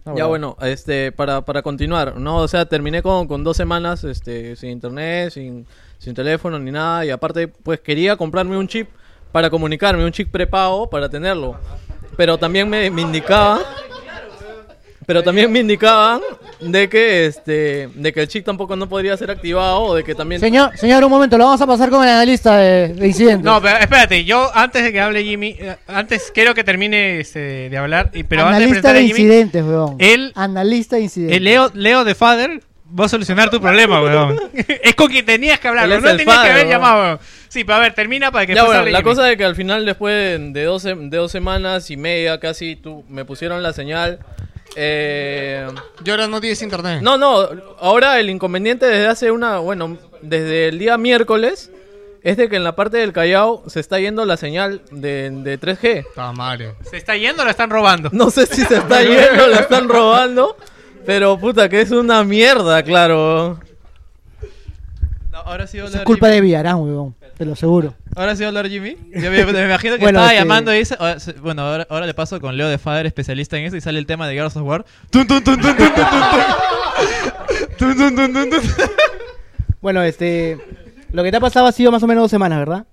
No, 0.06 0.16
Ya 0.16 0.28
bueno. 0.28 0.56
este, 0.62 1.12
para, 1.12 1.41
para 1.41 1.64
continuar, 1.64 2.18
¿no? 2.18 2.38
O 2.38 2.47
sea, 2.47 2.68
terminé 2.68 3.02
con, 3.02 3.28
con 3.28 3.43
dos 3.43 3.58
semanas 3.58 4.04
este, 4.04 4.56
sin 4.56 4.70
internet, 4.70 5.32
sin, 5.34 5.66
sin 5.97 6.14
teléfono 6.14 6.60
ni 6.60 6.70
nada. 6.70 7.04
Y 7.08 7.10
aparte, 7.10 7.47
pues 7.47 7.80
quería 7.80 8.16
comprarme 8.18 8.56
un 8.56 8.68
chip 8.68 8.88
para 9.32 9.50
comunicarme, 9.50 10.06
un 10.06 10.12
chip 10.12 10.30
prepago 10.30 10.88
para 10.88 11.10
tenerlo. 11.10 11.58
Pero 12.18 12.38
también 12.38 12.70
me, 12.70 12.88
me 12.91 13.02
indicaban. 13.02 13.62
Pero 15.10 15.24
también 15.24 15.51
me 15.51 15.57
indicaban 15.57 16.22
de 16.60 16.88
que 16.88 17.26
este 17.26 17.89
de 17.95 18.14
que 18.14 18.22
el 18.22 18.28
chip 18.28 18.45
tampoco 18.45 18.76
no 18.76 18.88
podría 18.88 19.18
ser 19.18 19.32
activado 19.32 19.82
o 19.82 19.95
de 19.95 20.03
que 20.03 20.14
también 20.14 20.39
Señor, 20.39 20.78
señor, 20.78 21.03
un 21.03 21.10
momento, 21.10 21.36
lo 21.36 21.45
vamos 21.45 21.60
a 21.60 21.66
pasar 21.66 21.89
con 21.89 22.03
el 22.03 22.10
analista 22.12 22.55
de, 22.57 22.89
de 22.89 23.07
incidentes. 23.07 23.43
No, 23.43 23.60
pero 23.60 23.80
espérate, 23.80 24.24
yo 24.24 24.51
antes 24.53 24.84
de 24.84 24.91
que 24.91 25.01
hable 25.01 25.24
Jimmy, 25.24 25.55
eh, 25.60 25.78
antes 25.88 26.30
quiero 26.32 26.53
que 26.53 26.64
termine 26.64 27.20
este, 27.22 27.72
de 27.72 27.78
hablar, 27.80 28.12
y- 28.14 28.22
pero 28.22 28.43
antes 28.43 28.60
de 28.60 28.66
analista 28.66 28.91
presentar 28.91 28.93
de 28.93 28.99
a 28.99 29.01
Jimmy, 29.01 29.20
incidentes, 29.22 29.64
weón. 29.64 29.95
él, 29.97 30.32
Analista 30.36 30.95
de 30.97 31.01
incidentes. 31.01 31.38
el 31.38 31.43
Leo, 31.43 31.72
Leo 31.74 32.03
de 32.03 32.14
Father 32.14 32.62
va 32.99 33.05
a 33.05 33.10
solucionar 33.10 33.49
tu 33.49 33.60
problema, 33.60 34.03
weón. 34.03 34.39
es 34.84 34.93
con 34.93 35.07
quien 35.07 35.26
tenías 35.26 35.60
que 35.60 35.70
hablar, 35.70 35.86
Él 35.86 36.03
no 36.03 36.07
es 36.07 36.18
tenías 36.18 36.38
el 36.38 36.43
que 36.43 36.49
haber 36.51 36.66
weón. 36.68 36.70
llamado, 36.70 37.01
weón. 37.01 37.20
Sí, 37.47 37.64
pero 37.64 37.78
a 37.78 37.80
ver, 37.80 37.93
termina 37.95 38.32
para 38.32 38.45
que 38.45 38.53
Ya, 38.53 38.62
después 38.62 38.68
bueno, 38.68 38.82
hable 38.82 38.91
la 38.91 38.99
Jimmy. 38.99 39.10
cosa 39.10 39.32
es 39.32 39.38
que 39.38 39.43
al 39.45 39.55
final, 39.55 39.84
después 39.88 40.39
de 40.53 40.64
dos, 40.66 40.84
de 40.84 40.93
dos 41.18 41.32
semanas 41.32 41.89
y 41.89 41.97
media 41.97 42.39
casi, 42.39 42.76
tú, 42.76 43.03
me 43.10 43.26
pusieron 43.26 43.64
la 43.64 43.74
señal. 43.74 44.20
Eh, 44.76 45.68
y 46.04 46.10
ahora 46.10 46.28
no 46.28 46.40
tienes 46.40 46.62
internet. 46.62 47.02
No, 47.02 47.18
no, 47.18 47.48
ahora 47.80 48.20
el 48.20 48.30
inconveniente 48.30 48.86
desde 48.86 49.08
hace 49.08 49.32
una, 49.32 49.60
bueno, 49.60 49.98
desde 50.22 50.70
el 50.70 50.80
día 50.80 50.98
miércoles, 50.98 51.72
es 52.24 52.38
de 52.38 52.50
que 52.50 52.58
en 52.58 52.64
la 52.64 52.76
parte 52.76 52.98
del 52.98 53.14
Callao 53.14 53.64
se 53.68 53.80
está 53.80 54.00
yendo 54.00 54.26
la 54.26 54.38
señal 54.38 54.82
de, 54.92 55.30
de 55.32 55.60
3G. 55.60 56.08
Está 56.08 56.32
madre. 56.32 56.74
¿Se 56.90 56.98
está 56.98 57.16
yendo 57.16 57.44
o 57.44 57.46
la 57.46 57.52
están 57.52 57.70
robando? 57.70 58.10
No 58.12 58.30
sé 58.30 58.46
si 58.46 58.64
se 58.64 58.78
está 58.78 59.02
yendo, 59.02 59.48
la 59.48 59.60
están 59.60 59.88
robando, 59.88 60.58
pero 61.06 61.38
puta 61.40 61.70
que 61.70 61.82
es 61.82 61.92
una 61.92 62.24
mierda, 62.24 62.84
claro. 62.84 63.60
ahora 65.32 65.68
sí 65.68 65.78
Es 65.78 66.02
culpa 66.02 66.28
de 66.28 66.42
Villarán, 66.42 66.78
weón. 66.78 67.16
Te 67.38 67.46
lo 67.46 67.54
aseguro. 67.54 67.94
Ahora 68.16 68.36
sí 68.36 68.41
va 68.41 68.47
a 68.47 68.49
hablar 68.49 68.68
Jimmy. 68.70 68.97
Yo 69.14 69.32
me, 69.32 69.45
me 69.45 69.64
imagino 69.66 69.95
que 69.95 70.01
Bueno, 70.01 70.20
estaba 70.20 70.28
este- 70.34 70.39
llamando 70.41 70.74
y 70.74 70.80
dice. 70.80 70.97
Bueno, 71.41 71.62
ahora, 71.64 71.88
ahora 71.89 72.05
le 72.05 72.14
paso 72.14 72.39
con 72.41 72.57
Leo 72.57 72.68
de 72.68 72.78
Fader, 72.78 73.05
especialista 73.05 73.57
en 73.57 73.66
eso, 73.66 73.78
y 73.78 73.82
sale 73.82 73.99
el 73.99 74.05
tema 74.05 74.28
de 74.28 74.34
Gears 74.34 74.55
of 74.57 74.64
War. 74.64 74.86
Bueno, 79.82 80.03
este. 80.03 80.57
Lo 81.12 81.24
que 81.24 81.32
te 81.32 81.38
ha 81.38 81.39
pasado 81.39 81.68
ha 81.68 81.72
sido 81.72 81.91
más 81.91 82.03
o 82.03 82.07
menos 82.07 82.24
dos 82.24 82.32
semanas, 82.32 82.60
¿verdad? 82.60 82.86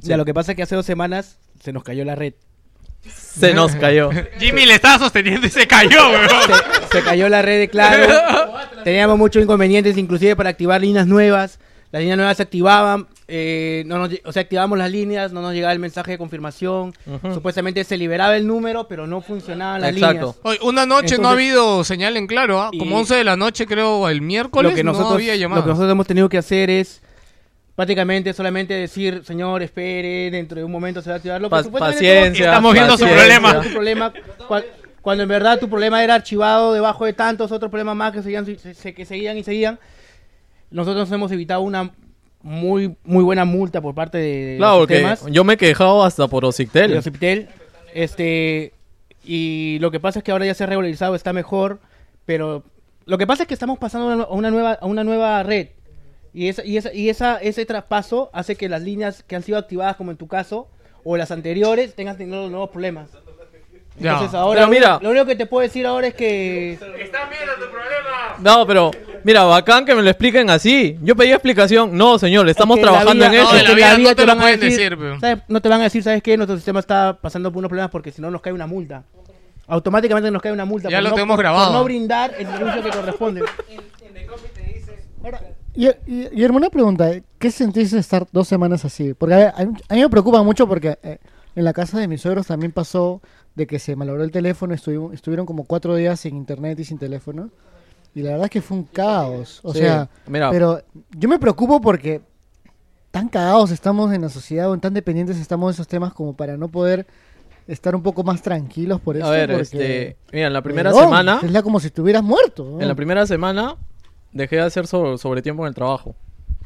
Sí. 0.00 0.08
Ya, 0.08 0.16
lo 0.16 0.24
que 0.24 0.34
pasa 0.34 0.52
es 0.52 0.56
que 0.56 0.62
hace 0.62 0.74
dos 0.74 0.86
semanas 0.86 1.38
se 1.62 1.72
nos 1.72 1.84
cayó 1.84 2.04
la 2.04 2.14
red. 2.16 2.34
Se 3.08 3.52
nos 3.54 3.74
cayó. 3.76 4.10
Jimmy 4.38 4.64
le 4.66 4.74
estaba 4.74 4.98
sosteniendo 4.98 5.46
y 5.46 5.50
se 5.50 5.66
cayó, 5.66 6.10
weón. 6.10 6.28
Se, 6.90 6.98
se 6.98 7.04
cayó 7.04 7.28
la 7.28 7.42
red 7.42 7.58
de 7.60 7.68
Claro. 7.68 8.52
Teníamos 8.84 9.18
muchos 9.18 9.42
inconvenientes, 9.42 9.96
inclusive 9.96 10.34
para 10.36 10.50
activar 10.50 10.80
líneas 10.80 11.06
nuevas. 11.06 11.58
Las 11.92 12.00
líneas 12.00 12.16
nuevas 12.16 12.36
se 12.36 12.42
activaban, 12.42 13.06
eh, 13.34 13.82
no 13.86 13.96
nos 13.98 14.10
o 14.26 14.30
sea, 14.32 14.42
activábamos 14.42 14.76
las 14.76 14.90
líneas, 14.90 15.32
no 15.32 15.40
nos 15.40 15.54
llegaba 15.54 15.72
el 15.72 15.78
mensaje 15.78 16.10
de 16.12 16.18
confirmación. 16.18 16.92
Supuestamente 17.32 17.82
se 17.84 17.96
liberaba 17.96 18.36
el 18.36 18.46
número, 18.46 18.86
pero 18.88 19.06
no 19.06 19.22
funcionaban 19.22 19.80
las 19.80 19.92
Exacto. 19.92 20.12
líneas. 20.18 20.36
Oye, 20.42 20.58
una 20.68 20.84
noche 20.84 21.16
no 21.16 21.28
ha 21.28 21.32
habido 21.32 21.82
señal 21.82 22.18
en 22.18 22.26
claro, 22.26 22.60
¿ah? 22.60 22.70
Como 22.78 22.96
Y- 22.96 23.00
11 23.00 23.14
de 23.14 23.24
la 23.24 23.36
noche, 23.36 23.66
creo, 23.66 24.06
el 24.10 24.20
miércoles, 24.20 24.72
lo 24.72 24.76
que 24.76 24.84
nosotros, 24.84 25.08
no 25.10 25.14
había 25.14 25.32
lo 25.34 25.40
llamado. 25.40 25.62
que 25.62 25.68
nosotros 25.70 25.90
hemos 25.92 26.06
tenido 26.06 26.28
que 26.28 26.36
hacer 26.36 26.68
es 26.68 27.00
prácticamente 27.74 28.34
solamente 28.34 28.74
decir, 28.74 29.22
señor, 29.24 29.62
espere, 29.62 30.30
dentro 30.30 30.58
de 30.58 30.64
un 30.64 30.70
momento 30.72 31.00
se 31.00 31.08
va 31.08 31.14
a 31.14 31.16
activar 31.16 31.40
lo 31.40 31.48
que 31.48 31.50
Pa- 31.52 31.62
supuestamente 31.62 32.04
paciencia, 32.06 32.44
Estamos 32.46 32.72
viendo 32.74 32.98
su 32.98 33.04
paciencia. 33.04 33.38
problema. 33.40 33.62
tu 33.62 33.70
problema 33.72 34.12
cua- 34.48 34.64
cuando 35.00 35.22
en 35.22 35.28
verdad 35.30 35.58
tu 35.58 35.70
problema 35.70 36.04
era 36.04 36.14
archivado 36.14 36.74
debajo 36.74 37.06
de 37.06 37.14
tantos 37.14 37.50
otros 37.50 37.70
problemas 37.70 37.96
más 37.96 38.12
que 38.12 38.22
seguían, 38.22 38.44
se- 38.44 38.74
se- 38.74 38.92
que 38.94 39.04
seguían 39.06 39.38
y 39.38 39.42
seguían. 39.42 39.80
Nosotros 40.70 41.10
hemos 41.12 41.32
evitado 41.32 41.62
una 41.62 41.90
muy 42.42 42.96
muy 43.04 43.22
buena 43.24 43.44
multa 43.44 43.80
por 43.80 43.94
parte 43.94 44.18
de 44.18 44.56
Claro, 44.58 44.78
los 44.86 44.86
porque 44.86 45.32
yo 45.32 45.44
me 45.44 45.54
he 45.54 45.56
quejado 45.56 46.02
hasta 46.04 46.26
por 46.28 46.42
los 46.42 46.56
Cipitel. 46.56 47.48
Este 47.94 48.72
y 49.24 49.78
lo 49.80 49.90
que 49.90 50.00
pasa 50.00 50.18
es 50.18 50.24
que 50.24 50.32
ahora 50.32 50.46
ya 50.46 50.54
se 50.54 50.64
ha 50.64 50.66
regularizado, 50.66 51.14
está 51.14 51.32
mejor, 51.32 51.80
pero 52.24 52.64
lo 53.04 53.18
que 53.18 53.26
pasa 53.26 53.42
es 53.44 53.48
que 53.48 53.54
estamos 53.54 53.78
pasando 53.78 54.24
a 54.24 54.32
una- 54.32 54.50
nueva 54.50 54.72
a 54.74 54.86
una 54.86 55.04
nueva 55.04 55.42
red. 55.42 55.68
Y 56.34 56.48
esa 56.48 56.64
y 56.64 56.76
esa 56.78 56.92
y 56.94 57.08
esa 57.10 57.36
ese 57.36 57.66
traspaso 57.66 58.30
hace 58.32 58.56
que 58.56 58.68
las 58.68 58.82
líneas 58.82 59.22
que 59.22 59.36
han 59.36 59.42
sido 59.42 59.58
activadas 59.58 59.96
como 59.96 60.10
en 60.10 60.16
tu 60.16 60.26
caso 60.26 60.68
o 61.04 61.16
las 61.16 61.30
anteriores 61.30 61.94
tengan 61.94 62.16
tenido 62.16 62.48
nuevos 62.48 62.70
problemas. 62.70 63.10
Entonces 63.98 64.34
ahora 64.34 64.60
Pero 64.60 64.70
mira- 64.70 64.98
lo 65.02 65.10
único 65.10 65.26
que 65.26 65.36
te 65.36 65.46
puedo 65.46 65.62
decir 65.62 65.86
ahora 65.86 66.06
es 66.08 66.14
que 66.14 66.78
No, 68.40 68.66
pero 68.66 68.90
mira, 69.24 69.44
bacán 69.44 69.84
que 69.84 69.94
me 69.94 70.02
lo 70.02 70.10
expliquen 70.10 70.50
así. 70.50 70.98
Yo 71.02 71.14
pedí 71.14 71.30
explicación. 71.32 71.96
No, 71.96 72.18
señor, 72.18 72.48
estamos 72.48 72.78
es 72.78 72.80
que 72.80 72.86
la 72.86 72.92
trabajando 72.98 73.24
vida- 73.30 73.38
en 73.38 73.44
no, 73.44 73.56
eso. 73.56 73.68
la 73.68 73.74
vida 73.74 73.98
no 73.98 74.08
te 74.08 74.14
te 74.16 74.22
lo 74.22 74.26
van 74.28 74.38
a 74.38 74.40
pueden 74.42 74.60
decir, 74.60 74.98
¿sabes? 75.20 75.38
No 75.48 75.60
te 75.60 75.68
van 75.68 75.80
a 75.80 75.84
decir, 75.84 76.02
¿sabes 76.02 76.22
qué? 76.22 76.36
Nuestro 76.36 76.56
sistema 76.56 76.80
está 76.80 77.18
pasando 77.20 77.52
por 77.52 77.58
unos 77.58 77.68
problemas 77.68 77.90
porque 77.90 78.10
si 78.10 78.20
no 78.22 78.30
nos 78.30 78.40
cae 78.40 78.52
una 78.52 78.66
multa. 78.66 79.04
Automáticamente 79.68 80.30
nos 80.30 80.42
cae 80.42 80.52
una 80.52 80.64
multa. 80.64 80.88
Ya 80.88 80.96
por 80.98 81.04
lo 81.04 81.08
no- 81.10 81.14
tenemos 81.14 81.34
por- 81.36 81.42
grabado. 81.44 81.66
Por 81.68 81.78
no 81.78 81.84
brindar 81.84 82.34
el 82.38 82.46
servicio 82.46 82.82
que 82.82 82.90
corresponde. 82.90 83.42
Y, 85.74 85.86
y, 86.06 86.28
Guillermo, 86.28 86.58
una 86.58 86.68
pregunta. 86.68 87.10
¿eh? 87.10 87.22
¿Qué 87.38 87.50
sentís 87.50 87.92
de 87.92 88.00
estar 88.00 88.26
dos 88.30 88.46
semanas 88.46 88.84
así? 88.84 89.14
Porque 89.14 89.34
a, 89.34 89.54
a 89.56 89.64
mí 89.64 89.72
a 89.88 89.94
mí 89.94 90.00
me 90.02 90.08
preocupa 90.10 90.42
mucho 90.42 90.68
porque 90.68 90.98
eh, 91.02 91.16
en 91.56 91.64
la 91.64 91.72
casa 91.72 91.98
de 91.98 92.08
mis 92.08 92.20
suegros 92.20 92.46
también 92.46 92.72
pasó 92.72 93.22
de 93.54 93.66
que 93.66 93.78
se 93.78 93.96
malogró 93.96 94.22
el 94.24 94.30
teléfono, 94.30 94.74
estuvi- 94.74 95.12
estuvieron 95.12 95.46
como 95.46 95.64
cuatro 95.64 95.94
días 95.96 96.20
sin 96.20 96.36
internet 96.36 96.78
y 96.80 96.84
sin 96.84 96.98
teléfono. 96.98 97.50
Y 98.14 98.22
la 98.22 98.30
verdad 98.30 98.44
es 98.46 98.50
que 98.50 98.62
fue 98.62 98.76
un 98.78 98.84
caos. 98.84 99.60
O 99.62 99.72
Sí, 99.72 99.80
sea, 99.80 100.08
mira. 100.26 100.50
pero 100.50 100.82
yo 101.16 101.28
me 101.28 101.38
preocupo 101.38 101.80
porque 101.80 102.20
tan 103.10 103.28
cagados 103.28 103.70
estamos 103.70 104.12
en 104.12 104.22
la 104.22 104.28
sociedad 104.28 104.70
o 104.70 104.78
tan 104.78 104.94
dependientes 104.94 105.36
estamos 105.38 105.68
de 105.70 105.72
esos 105.74 105.88
temas 105.88 106.12
como 106.14 106.34
para 106.34 106.56
no 106.56 106.68
poder 106.68 107.06
estar 107.68 107.94
un 107.94 108.02
poco 108.02 108.22
más 108.24 108.42
tranquilos 108.42 109.00
por 109.00 109.16
eso. 109.16 109.26
A 109.26 109.30
ver, 109.30 109.50
este, 109.52 110.16
mira, 110.32 110.46
en 110.48 110.52
la 110.52 110.62
primera 110.62 110.92
semana, 110.92 111.40
Es 111.42 111.50
la 111.52 111.62
como 111.62 111.78
si 111.80 111.86
estuvieras 111.88 112.22
muerto. 112.22 112.64
¿no? 112.64 112.80
en 112.80 112.88
la 112.88 112.94
primera 112.94 113.26
semana 113.26 113.76
dejé 114.32 114.56
de 114.56 114.62
hacer 114.62 114.86
sobre, 114.86 115.16
sobretiempo 115.18 115.62
en 115.64 115.68
el 115.68 115.74
trabajo. 115.74 116.14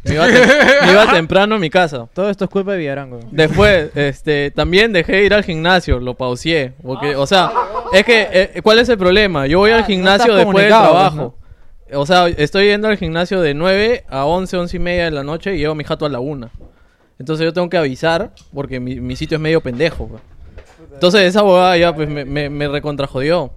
Me 0.07 0.15
iba, 0.15 0.27
tem- 0.29 0.47
me 0.87 0.93
iba 0.93 1.13
temprano 1.13 1.55
a 1.57 1.59
mi 1.59 1.71
casa. 1.71 2.09
Todo 2.13 2.31
esto 2.31 2.45
es 2.45 2.51
culpa 2.51 2.73
de 2.73 2.79
Villarán, 2.79 3.13
weón. 3.13 3.27
Después, 3.31 3.91
este, 3.95 4.51
también 4.51 4.93
dejé 4.93 5.13
de 5.17 5.25
ir 5.25 5.35
al 5.35 5.45
gimnasio, 5.45 5.99
lo 6.01 6.15
pauseé, 6.15 6.73
porque, 6.83 7.17
o 7.17 7.27
sea, 7.27 7.51
es 7.93 8.05
que, 8.05 8.29
eh, 8.33 8.61
¿cuál 8.63 8.79
es 8.79 8.89
el 8.89 8.99
problema? 8.99 9.47
Yo 9.47 9.59
voy 9.59 9.71
al 9.73 9.81
no 9.81 9.87
gimnasio 9.87 10.35
después 10.35 10.65
del 10.65 10.73
pues, 10.73 10.83
trabajo. 10.83 11.37
O 11.93 12.05
sea, 12.05 12.27
estoy 12.29 12.67
yendo 12.67 12.89
al 12.89 12.97
gimnasio 12.97 13.41
de 13.41 13.55
9 13.55 14.05
a 14.09 14.25
11, 14.25 14.57
11 14.57 14.77
y 14.77 14.81
media 14.81 15.05
de 15.05 15.13
la 15.13 15.23
noche 15.23 15.55
y 15.55 15.59
llevo 15.59 15.73
a 15.73 15.77
mi 15.77 15.85
jato 15.85 16.05
a 16.05 16.09
la 16.09 16.19
1. 16.19 16.51
Entonces 17.19 17.45
yo 17.45 17.53
tengo 17.53 17.69
que 17.71 17.77
avisar 17.77 18.33
porque 18.53 18.81
mi, 18.81 18.97
mi 19.01 19.15
sitio 19.17 19.37
es 19.37 19.41
medio 19.41 19.61
pendejo. 19.61 20.11
Entonces 20.93 21.23
esa 21.23 21.41
abogada 21.41 21.77
ya 21.77 21.95
pues 21.95 22.09
me, 22.09 22.25
me, 22.25 22.51
me 22.51 22.69
recontrajodió. 22.69 23.53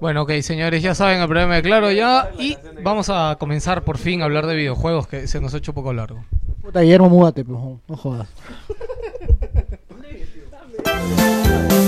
Bueno, 0.00 0.22
ok, 0.22 0.32
señores, 0.42 0.82
ya 0.82 0.94
saben 0.94 1.20
el 1.20 1.26
problema 1.26 1.56
de 1.56 1.62
Claro 1.62 1.90
ya. 1.90 2.30
Y 2.38 2.56
vamos 2.82 3.10
a 3.10 3.36
comenzar 3.38 3.82
por 3.82 3.98
fin 3.98 4.22
a 4.22 4.26
hablar 4.26 4.46
de 4.46 4.54
videojuegos, 4.54 5.08
que 5.08 5.26
se 5.26 5.40
nos 5.40 5.54
ha 5.54 5.58
hecho 5.58 5.72
un 5.72 5.76
poco 5.76 5.92
largo. 5.92 6.24
Puta, 6.62 6.82
Guillermo, 6.82 7.08
múdate, 7.08 7.44
pues, 7.44 7.58
no 7.88 7.96
jodas. 7.96 8.28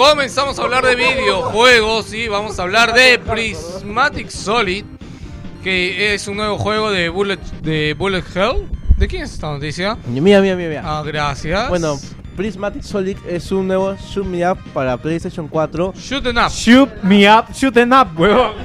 Comenzamos 0.10 0.57
a 0.57 0.64
hablar 0.64 0.84
de 0.84 0.95
videojuegos 0.95 2.12
y 2.16 2.28
vamos 2.28 2.57
a 2.57 2.64
hablar 2.64 2.93
de 2.93 3.20
Prismatic 3.20 4.30
Solid, 4.30 4.84
que 5.64 6.16
es 6.16 6.28
un 6.28 6.38
nuevo 6.38 6.57
juego 6.57 6.89
de 6.89 7.10
Bullet, 7.10 7.38
de 7.62 7.93
Bullet 7.93 8.24
Hell. 8.34 8.68
¿De 8.97 9.07
quién 9.07 9.22
es 9.22 9.34
esta 9.34 9.51
noticia? 9.51 9.99
Mía, 10.07 10.41
mía, 10.41 10.55
mía, 10.55 10.68
mía. 10.68 10.82
Ah, 10.84 11.03
gracias. 11.05 11.70
Bueno, 11.70 11.99
Prismatic 12.36 12.82
Solid 12.82 13.18
es 13.28 13.51
un 13.51 13.68
nuevo 13.68 13.95
Shoot 13.97 14.26
Me 14.26 14.49
Up 14.49 14.57
para 14.74 14.97
PlayStation 14.97 15.47
4. 15.47 15.93
Shoot 15.95 16.26
em 16.26 16.38
up. 16.38 16.49
Shoot 16.49 16.89
me 17.03 17.32
up, 17.32 17.53
shoot 17.53 17.78
em 17.78 17.91
up, 17.91 18.07
huevón. 18.20 18.55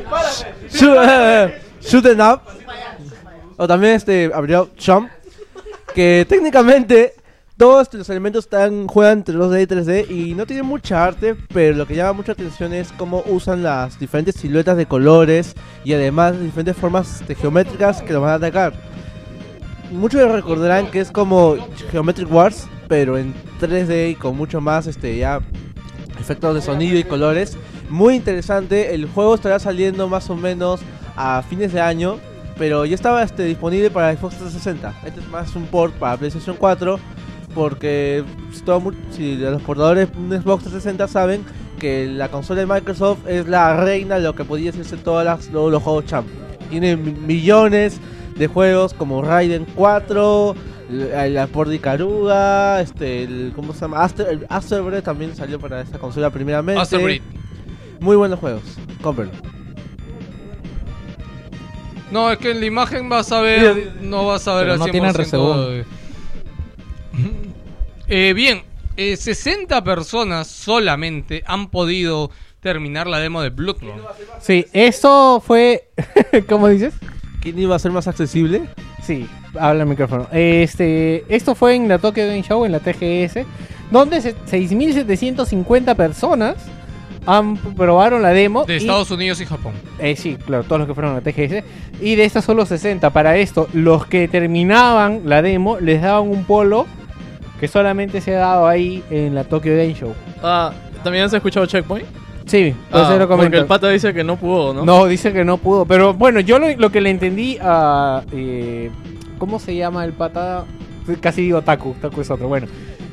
Shoot, 0.72 0.97
eh, 0.99 1.61
shoot 1.82 2.07
'em 2.07 2.20
Up. 2.20 2.40
O 3.59 3.68
también 3.68 3.97
este 3.97 4.30
abrió 4.34 4.70
Chomp. 4.78 5.11
Que 5.95 6.24
técnicamente 6.26 7.12
todos 7.57 7.94
los 7.94 8.11
elementos 8.11 8.44
están, 8.44 8.88
juegan 8.88 9.18
entre 9.18 9.36
2D 9.36 9.62
y 9.62 9.66
3D 9.66 10.11
y 10.11 10.34
no 10.34 10.44
tienen 10.44 10.66
mucha 10.66 11.05
arte, 11.05 11.36
pero 11.52 11.76
lo 11.76 11.86
que 11.86 11.94
llama 11.94 12.14
mucha 12.14 12.32
atención 12.32 12.72
es 12.72 12.92
cómo 12.92 13.22
usan 13.26 13.62
las 13.62 13.98
diferentes 13.98 14.34
siluetas 14.36 14.76
de 14.76 14.86
colores 14.86 15.55
y 15.84 15.92
además 15.92 16.40
diferentes 16.40 16.76
formas 16.76 17.22
geométricas 17.40 18.02
que 18.02 18.12
los 18.12 18.22
van 18.22 18.32
a 18.32 18.34
atacar. 18.34 18.72
Muchos 19.92 20.30
recordarán 20.32 20.90
que 20.90 21.00
es 21.00 21.12
como 21.12 21.57
Geometric 21.92 22.32
Wars, 22.32 22.66
pero 22.88 23.16
en 23.16 23.32
3D 23.61 24.11
y 24.11 24.14
con 24.16 24.36
mucho 24.36 24.61
más 24.61 24.88
este 24.88 25.16
ya 25.16 25.40
efectos 26.18 26.55
de 26.57 26.61
sonido 26.61 26.98
y 26.98 27.05
colores. 27.05 27.57
Muy 27.88 28.16
interesante, 28.16 28.94
el 28.94 29.07
juego 29.07 29.36
estará 29.36 29.61
saliendo 29.61 30.09
más 30.09 30.28
o 30.28 30.34
menos 30.34 30.80
a 31.14 31.42
fines 31.42 31.72
de 31.72 31.80
año, 31.80 32.18
pero 32.59 32.84
ya 32.84 32.96
estaba 32.96 33.22
este, 33.22 33.44
disponible 33.44 33.90
para 33.90 34.12
Xbox 34.16 34.38
360. 34.38 34.94
Este 35.07 35.20
es 35.20 35.28
más 35.28 35.55
un 35.55 35.66
port 35.66 35.94
para 35.94 36.16
PlayStation 36.16 36.57
4, 36.57 36.98
porque 37.55 38.24
si, 38.52 38.61
todo 38.62 38.80
mu- 38.80 38.92
si 39.11 39.36
los 39.36 39.62
portadores 39.62 40.09
de 40.28 40.38
Xbox 40.40 40.64
360 40.64 41.09
saben 41.09 41.44
que 41.78 42.07
la 42.07 42.28
consola 42.30 42.61
de 42.61 42.66
Microsoft 42.66 43.26
es 43.26 43.46
la 43.48 43.76
reina 43.76 44.16
de 44.16 44.22
lo 44.22 44.34
que 44.34 44.44
podía 44.44 44.70
decirse 44.72 44.96
todas 44.96 45.24
las, 45.24 45.48
todos 45.48 45.70
los 45.72 45.82
juegos 45.82 46.07
champ. 46.07 46.26
Tiene 46.70 46.96
mi- 46.96 47.12
millones 47.12 48.00
de 48.36 48.46
juegos 48.48 48.94
como 48.94 49.22
Raiden 49.22 49.66
4, 49.74 50.55
la, 50.90 51.28
la 51.28 51.46
Port 51.46 51.70
de 51.70 51.76
Ikaruga, 51.76 52.80
este, 52.80 53.24
el, 53.24 53.52
¿cómo 53.55 53.72
se 53.72 53.80
llama? 53.80 54.02
Aster, 54.02 54.26
el 54.28 54.46
Asterbreed 54.48 55.02
también 55.02 55.34
salió 55.36 55.59
para 55.61 55.80
esta 55.80 55.98
consola 55.98 56.30
primeramente. 56.30 56.80
Asterbreed. 56.80 57.22
Muy 58.00 58.16
buenos 58.16 58.38
juegos, 58.40 58.62
cómprenlo. 59.02 59.32
No, 62.11 62.30
es 62.30 62.38
que 62.38 62.50
en 62.52 62.61
la 62.61 62.66
imagen 62.66 63.09
vas 63.09 63.32
a 63.32 63.40
ver. 63.40 63.92
No 64.00 64.26
vas 64.26 64.46
a 64.46 64.55
ver 64.55 64.64
Pero 64.64 64.72
al 64.74 64.78
no 64.78 64.86
100% 64.86 64.90
tienen 64.90 65.14
resegún. 65.14 65.84
Eh, 68.09 68.33
bien, 68.35 68.62
eh, 68.97 69.17
60 69.17 69.83
personas 69.85 70.47
solamente 70.47 71.43
han 71.47 71.69
podido 71.71 72.31
terminar 72.61 73.07
la 73.07 73.19
demo 73.19 73.43
de 73.43 73.51
Bloodborne. 73.51 74.03
Sí, 74.41 74.67
eso 74.73 75.43
fue. 75.45 75.89
¿Cómo 76.49 76.69
dices? 76.69 76.95
¿Quién 77.41 77.59
iba 77.59 77.77
a 77.77 77.79
ser 77.79 77.93
más 77.93 78.09
accesible? 78.09 78.62
Sí, 79.03 79.27
habla 79.59 79.83
el 79.83 79.89
micrófono. 79.89 80.27
Este, 80.33 81.25
esto 81.29 81.55
fue 81.55 81.75
en 81.75 81.89
la 81.89 81.99
Tokyo 81.99 82.27
Game 82.27 82.43
Show, 82.43 82.65
en 82.65 82.73
la 82.73 82.81
TGS, 82.81 83.45
donde 83.91 84.21
se- 84.23 84.35
6.750 84.47 85.95
personas 85.95 86.57
han 87.27 87.57
probaron 87.57 88.23
la 88.23 88.31
demo. 88.31 88.65
De 88.65 88.75
y- 88.75 88.77
Estados 88.79 89.11
Unidos 89.11 89.41
y 89.43 89.47
Japón. 89.47 89.73
Eh, 89.99 90.17
sí, 90.17 90.37
claro, 90.37 90.65
todos 90.65 90.79
los 90.81 90.89
que 90.89 90.95
fueron 90.95 91.12
a 91.12 91.15
la 91.17 91.21
TGS. 91.21 91.65
Y 92.01 92.15
de 92.17 92.25
estas 92.25 92.45
solo 92.47 92.65
60. 92.67 93.11
Para 93.11 93.37
esto, 93.37 93.69
los 93.75 94.07
que 94.07 94.27
terminaban 94.29 95.23
la 95.25 95.43
demo 95.43 95.79
les 95.81 96.01
daban 96.03 96.29
un 96.29 96.45
polo 96.45 96.87
que 97.65 97.69
solamente 97.69 98.21
se 98.21 98.35
ha 98.37 98.41
dado 98.41 98.67
ahí 98.69 99.03
en 99.11 99.35
la 99.35 99.45
Tokyo 99.45 99.73
Game 99.75 99.95
Show. 99.95 100.12
Ah, 100.43 100.71
¿también 101.03 101.25
has 101.25 101.33
escuchado 101.33 101.65
Checkpoint? 101.65 102.05
Sí, 102.45 102.75
por 102.91 103.01
eso 103.01 103.09
Ah, 103.09 103.12
lo 103.12 103.19
porque 103.21 103.29
comento. 103.37 103.57
el 103.59 103.65
pata 103.65 103.89
dice 103.89 104.12
que 104.12 104.23
no 104.23 104.37
pudo, 104.37 104.75
¿no? 104.75 104.85
¿no? 104.85 105.07
dice 105.07 105.33
que 105.33 105.47
no 105.47 105.57
pudo. 105.57 105.87
Pero 105.87 106.12
bueno, 106.12 106.41
yo 106.41 106.59
lo, 106.59 106.69
lo 106.77 106.91
que 106.93 107.01
le 107.01 107.09
entendí 107.09 107.57
a. 107.62 108.23
eh, 108.33 108.91
¿Cómo 109.39 109.59
se 109.59 109.75
llama 109.75 110.05
el 110.05 110.12
pata? 110.12 110.65
Casi 111.23 111.41
digo 111.41 111.62
Taku, 111.62 111.95
Taku 112.03 112.21
es 112.21 112.31
otro. 112.31 112.49
Bueno, 112.49 112.67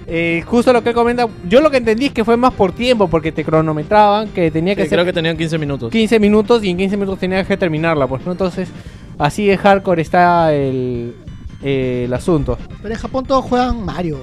eh, 0.05 0.43
justo 0.45 0.73
lo 0.73 0.83
que 0.83 0.89
él 0.89 0.95
comenta. 0.95 1.29
Yo 1.47 1.61
lo 1.61 1.71
que 1.71 1.77
entendí 1.77 2.07
es 2.07 2.11
que 2.11 2.25
fue 2.25 2.35
más 2.35 2.53
por 2.53 2.73
tiempo, 2.73 3.07
porque 3.07 3.31
te 3.31 3.45
cronometraban, 3.45 4.27
que 4.29 4.51
tenía 4.51 4.75
que 4.75 4.83
Sí, 4.83 4.89
ser 4.89 4.97
creo 4.97 5.05
que 5.05 5.13
tenían 5.13 5.37
15 5.37 5.57
minutos. 5.57 5.91
15 5.93 6.19
minutos 6.19 6.61
y 6.65 6.69
en 6.71 6.75
15 6.77 6.97
minutos 6.97 7.19
tenías 7.19 7.47
que 7.47 7.55
terminarla. 7.55 8.07
Pues 8.07 8.25
¿no? 8.25 8.33
entonces, 8.33 8.67
así 9.17 9.47
de 9.47 9.57
hardcore 9.57 10.01
está 10.01 10.53
el, 10.53 11.15
eh, 11.63 12.03
el 12.05 12.13
asunto. 12.13 12.57
Pero 12.81 12.93
en 12.93 12.99
Japón 12.99 13.25
todos 13.25 13.45
juegan 13.45 13.83
Mario. 13.83 14.17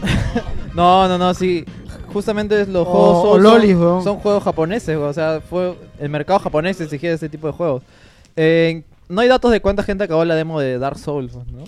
No, 0.74 1.06
no, 1.08 1.18
no, 1.18 1.32
sí. 1.34 1.64
Justamente 2.12 2.60
es 2.60 2.68
los 2.68 2.86
O- 2.86 2.90
juegos 2.90 3.18
o 3.18 3.22
Souls 3.22 3.42
lolis, 3.42 3.76
son, 3.76 4.02
son 4.02 4.16
juegos 4.18 4.42
japoneses, 4.42 4.96
o 4.96 5.12
sea, 5.12 5.40
fue 5.48 5.76
el 6.00 6.08
mercado 6.08 6.38
japonés 6.40 6.80
exigía 6.80 7.12
ese 7.12 7.28
tipo 7.28 7.46
de 7.46 7.52
juegos. 7.52 7.82
Eh, 8.36 8.82
no 9.08 9.20
hay 9.20 9.28
datos 9.28 9.50
de 9.52 9.60
cuánta 9.60 9.82
gente 9.84 10.04
acabó 10.04 10.24
la 10.24 10.34
demo 10.34 10.58
de 10.60 10.78
Dark 10.78 10.98
Souls, 10.98 11.32
¿no? 11.34 11.64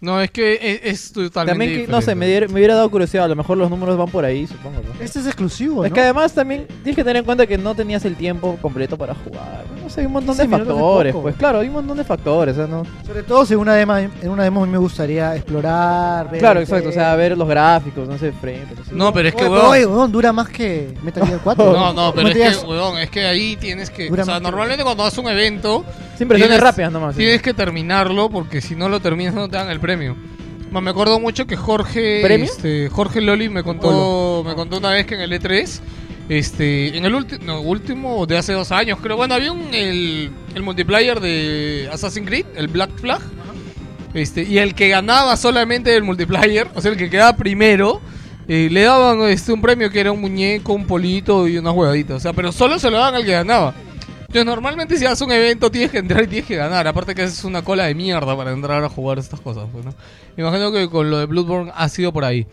No, 0.00 0.20
es 0.20 0.30
que 0.30 0.58
es, 0.60 0.80
es 0.82 1.12
totalmente. 1.12 1.52
También, 1.64 1.86
que- 1.86 1.90
no 1.92 2.02
sé, 2.02 2.14
me, 2.14 2.26
diera- 2.26 2.46
me 2.48 2.54
hubiera 2.54 2.74
dado 2.74 2.90
curiosidad, 2.90 3.24
a 3.24 3.28
lo 3.28 3.36
mejor 3.36 3.56
los 3.56 3.70
números 3.70 3.96
van 3.96 4.08
por 4.10 4.24
ahí, 4.26 4.46
supongo. 4.46 4.80
¿no? 4.82 5.02
Este 5.02 5.20
es 5.20 5.26
exclusivo, 5.26 5.82
Es 5.84 5.90
¿no? 5.90 5.94
que 5.94 6.02
además 6.02 6.34
también 6.34 6.66
tienes 6.66 6.96
que 6.96 7.02
tener 7.04 7.16
en 7.16 7.24
cuenta 7.24 7.46
que 7.46 7.56
no 7.56 7.74
tenías 7.74 8.04
el 8.04 8.14
tiempo 8.16 8.58
completo 8.60 8.98
para 8.98 9.14
jugar. 9.14 9.64
No 9.84 9.90
sé, 9.90 10.00
hay 10.00 10.06
un 10.06 10.12
montón 10.12 10.34
de 10.36 10.42
15 10.44 10.56
minutos 10.56 10.74
es 10.76 10.80
factores. 10.82 11.14
Pues 11.14 11.36
claro, 11.36 11.58
hay 11.60 11.68
un 11.68 11.74
montón 11.74 11.96
de 11.98 12.04
factores. 12.04 12.54
O 12.54 12.56
sea, 12.56 12.66
no... 12.66 12.84
Sobre 13.06 13.22
todo 13.22 13.44
si 13.44 13.54
una 13.54 13.74
demo, 13.74 13.96
en 13.98 14.28
una 14.30 14.42
demo 14.44 14.62
a 14.62 14.66
mí 14.66 14.72
me 14.72 14.78
gustaría 14.78 15.36
explorar, 15.36 16.30
ver... 16.30 16.40
Claro, 16.40 16.60
exacto. 16.60 16.88
O 16.88 16.92
sea, 16.92 17.14
ver 17.16 17.36
los 17.36 17.46
gráficos, 17.46 18.08
no 18.08 18.16
sé, 18.16 18.32
frame. 18.32 18.64
pero 18.70 18.82
sí. 18.84 18.90
No, 18.94 19.12
pero 19.12 19.28
es 19.28 19.34
que, 19.34 19.44
weón. 19.46 19.66
oye, 19.66 19.84
weón, 19.86 20.10
dura 20.10 20.32
más 20.32 20.48
que 20.48 20.94
Metal 21.02 21.26
Gear 21.26 21.40
4. 21.44 21.72
No, 21.74 21.92
no, 21.92 22.14
pero 22.14 22.28
es 22.28 22.58
que, 22.58 22.66
weón, 22.66 22.98
es 22.98 23.10
que 23.10 23.26
ahí 23.26 23.56
tienes 23.56 23.90
que. 23.90 24.08
Dura 24.08 24.22
O 24.22 24.26
sea, 24.26 24.40
normalmente 24.40 24.82
cuando 24.82 25.04
haces 25.04 25.18
un 25.18 25.28
evento. 25.28 25.84
Impresiones 26.18 26.56
tienes- 26.56 26.60
rápidas 26.60 26.90
nomás. 26.92 27.14
sí. 27.14 27.20
Tienes 27.20 27.42
que 27.42 27.52
terminarlo 27.52 28.30
porque 28.30 28.60
si 28.62 28.74
no 28.74 28.88
lo 28.88 29.00
terminas 29.00 29.34
no 29.34 29.48
te 29.48 29.56
dan 29.56 29.68
el 29.68 29.80
premio. 29.80 30.16
Me 30.70 30.90
acuerdo 30.90 31.20
mucho 31.20 31.46
que 31.46 31.56
Jorge 31.56 32.20
¿Premio? 32.22 32.46
este, 32.46 32.88
Jorge 32.88 33.20
Loli 33.20 33.48
me 33.48 33.62
contó 33.62 34.42
me 34.44 34.54
contó 34.54 34.78
una 34.78 34.90
vez 34.90 35.06
que 35.06 35.14
en 35.14 35.20
el 35.20 35.30
E3 35.32 35.80
este 36.28 36.96
en 36.96 37.04
el 37.04 37.14
último 37.14 37.44
no, 37.44 37.60
último 37.60 38.26
de 38.26 38.38
hace 38.38 38.52
dos 38.52 38.72
años 38.72 38.98
creo 39.02 39.16
bueno 39.16 39.34
había 39.34 39.52
un 39.52 39.74
el, 39.74 40.30
el 40.54 40.62
multiplayer 40.62 41.20
de 41.20 41.88
Assassin's 41.92 42.26
Creed 42.26 42.46
el 42.56 42.68
Black 42.68 42.90
Flag 42.98 43.20
este 44.14 44.42
y 44.42 44.58
el 44.58 44.74
que 44.74 44.88
ganaba 44.88 45.36
solamente 45.36 45.94
el 45.94 46.02
multiplayer 46.02 46.68
o 46.74 46.80
sea 46.80 46.92
el 46.92 46.96
que 46.96 47.10
quedaba 47.10 47.36
primero 47.36 48.00
eh, 48.48 48.68
le 48.70 48.82
daban 48.82 49.20
este 49.22 49.52
un 49.52 49.60
premio 49.60 49.90
que 49.90 50.00
era 50.00 50.12
un 50.12 50.20
muñeco 50.20 50.72
un 50.72 50.86
polito 50.86 51.46
y 51.46 51.58
una 51.58 51.72
juegadita 51.72 52.14
o 52.14 52.20
sea 52.20 52.32
pero 52.32 52.52
solo 52.52 52.78
se 52.78 52.90
lo 52.90 52.96
daban 52.96 53.16
al 53.16 53.24
que 53.24 53.32
ganaba 53.32 53.74
entonces, 54.34 54.52
normalmente 54.52 54.98
si 54.98 55.06
haces 55.06 55.22
un 55.22 55.30
evento 55.30 55.70
tienes 55.70 55.92
que 55.92 55.98
entrar 55.98 56.24
y 56.24 56.26
tienes 56.26 56.46
que 56.48 56.56
ganar. 56.56 56.88
Aparte 56.88 57.14
que 57.14 57.22
es 57.22 57.44
una 57.44 57.62
cola 57.62 57.84
de 57.84 57.94
mierda 57.94 58.36
para 58.36 58.50
entrar 58.50 58.82
a 58.82 58.88
jugar 58.88 59.20
estas 59.20 59.38
cosas. 59.38 59.68
Pues, 59.70 59.84
imagino 60.36 60.72
que 60.72 60.90
con 60.90 61.08
lo 61.08 61.18
de 61.18 61.26
Bloodborne 61.26 61.70
ha 61.72 61.88
sido 61.88 62.12
por 62.12 62.24
ahí. 62.24 62.44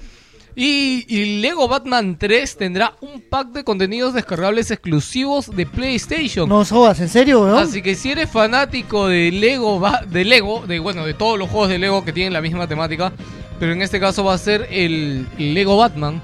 Y, 0.56 1.06
y 1.08 1.42
Lego 1.42 1.68
Batman 1.68 2.18
3 2.18 2.58
tendrá 2.58 2.96
un 3.00 3.22
pack 3.22 3.50
de 3.50 3.64
contenidos 3.64 4.14
descargables 4.14 4.70
exclusivos 4.70 5.50
de 5.56 5.66
PlayStation. 5.66 6.50
No 6.50 6.66
jodas, 6.66 7.00
¿en 7.00 7.10
serio, 7.10 7.42
weón? 7.42 7.58
Así 7.58 7.82
que 7.82 7.96
si 7.96 8.12
eres 8.12 8.30
fanático 8.30 9.08
de 9.08 9.32
Lego, 9.32 9.82
de 10.10 10.26
Lego, 10.26 10.66
de 10.68 10.80
bueno, 10.80 11.06
de 11.06 11.14
todos 11.14 11.40
los 11.40 11.50
juegos 11.50 11.70
de 11.70 11.80
Lego 11.80 12.04
que 12.04 12.12
tienen 12.12 12.34
la 12.34 12.42
misma 12.42 12.68
temática, 12.68 13.14
pero 13.60 13.72
en 13.72 13.82
este 13.82 14.00
caso 14.00 14.24
va 14.24 14.34
a 14.34 14.38
ser 14.38 14.68
el, 14.72 15.26
el 15.38 15.54
Lego 15.54 15.78
Batman. 15.78 16.22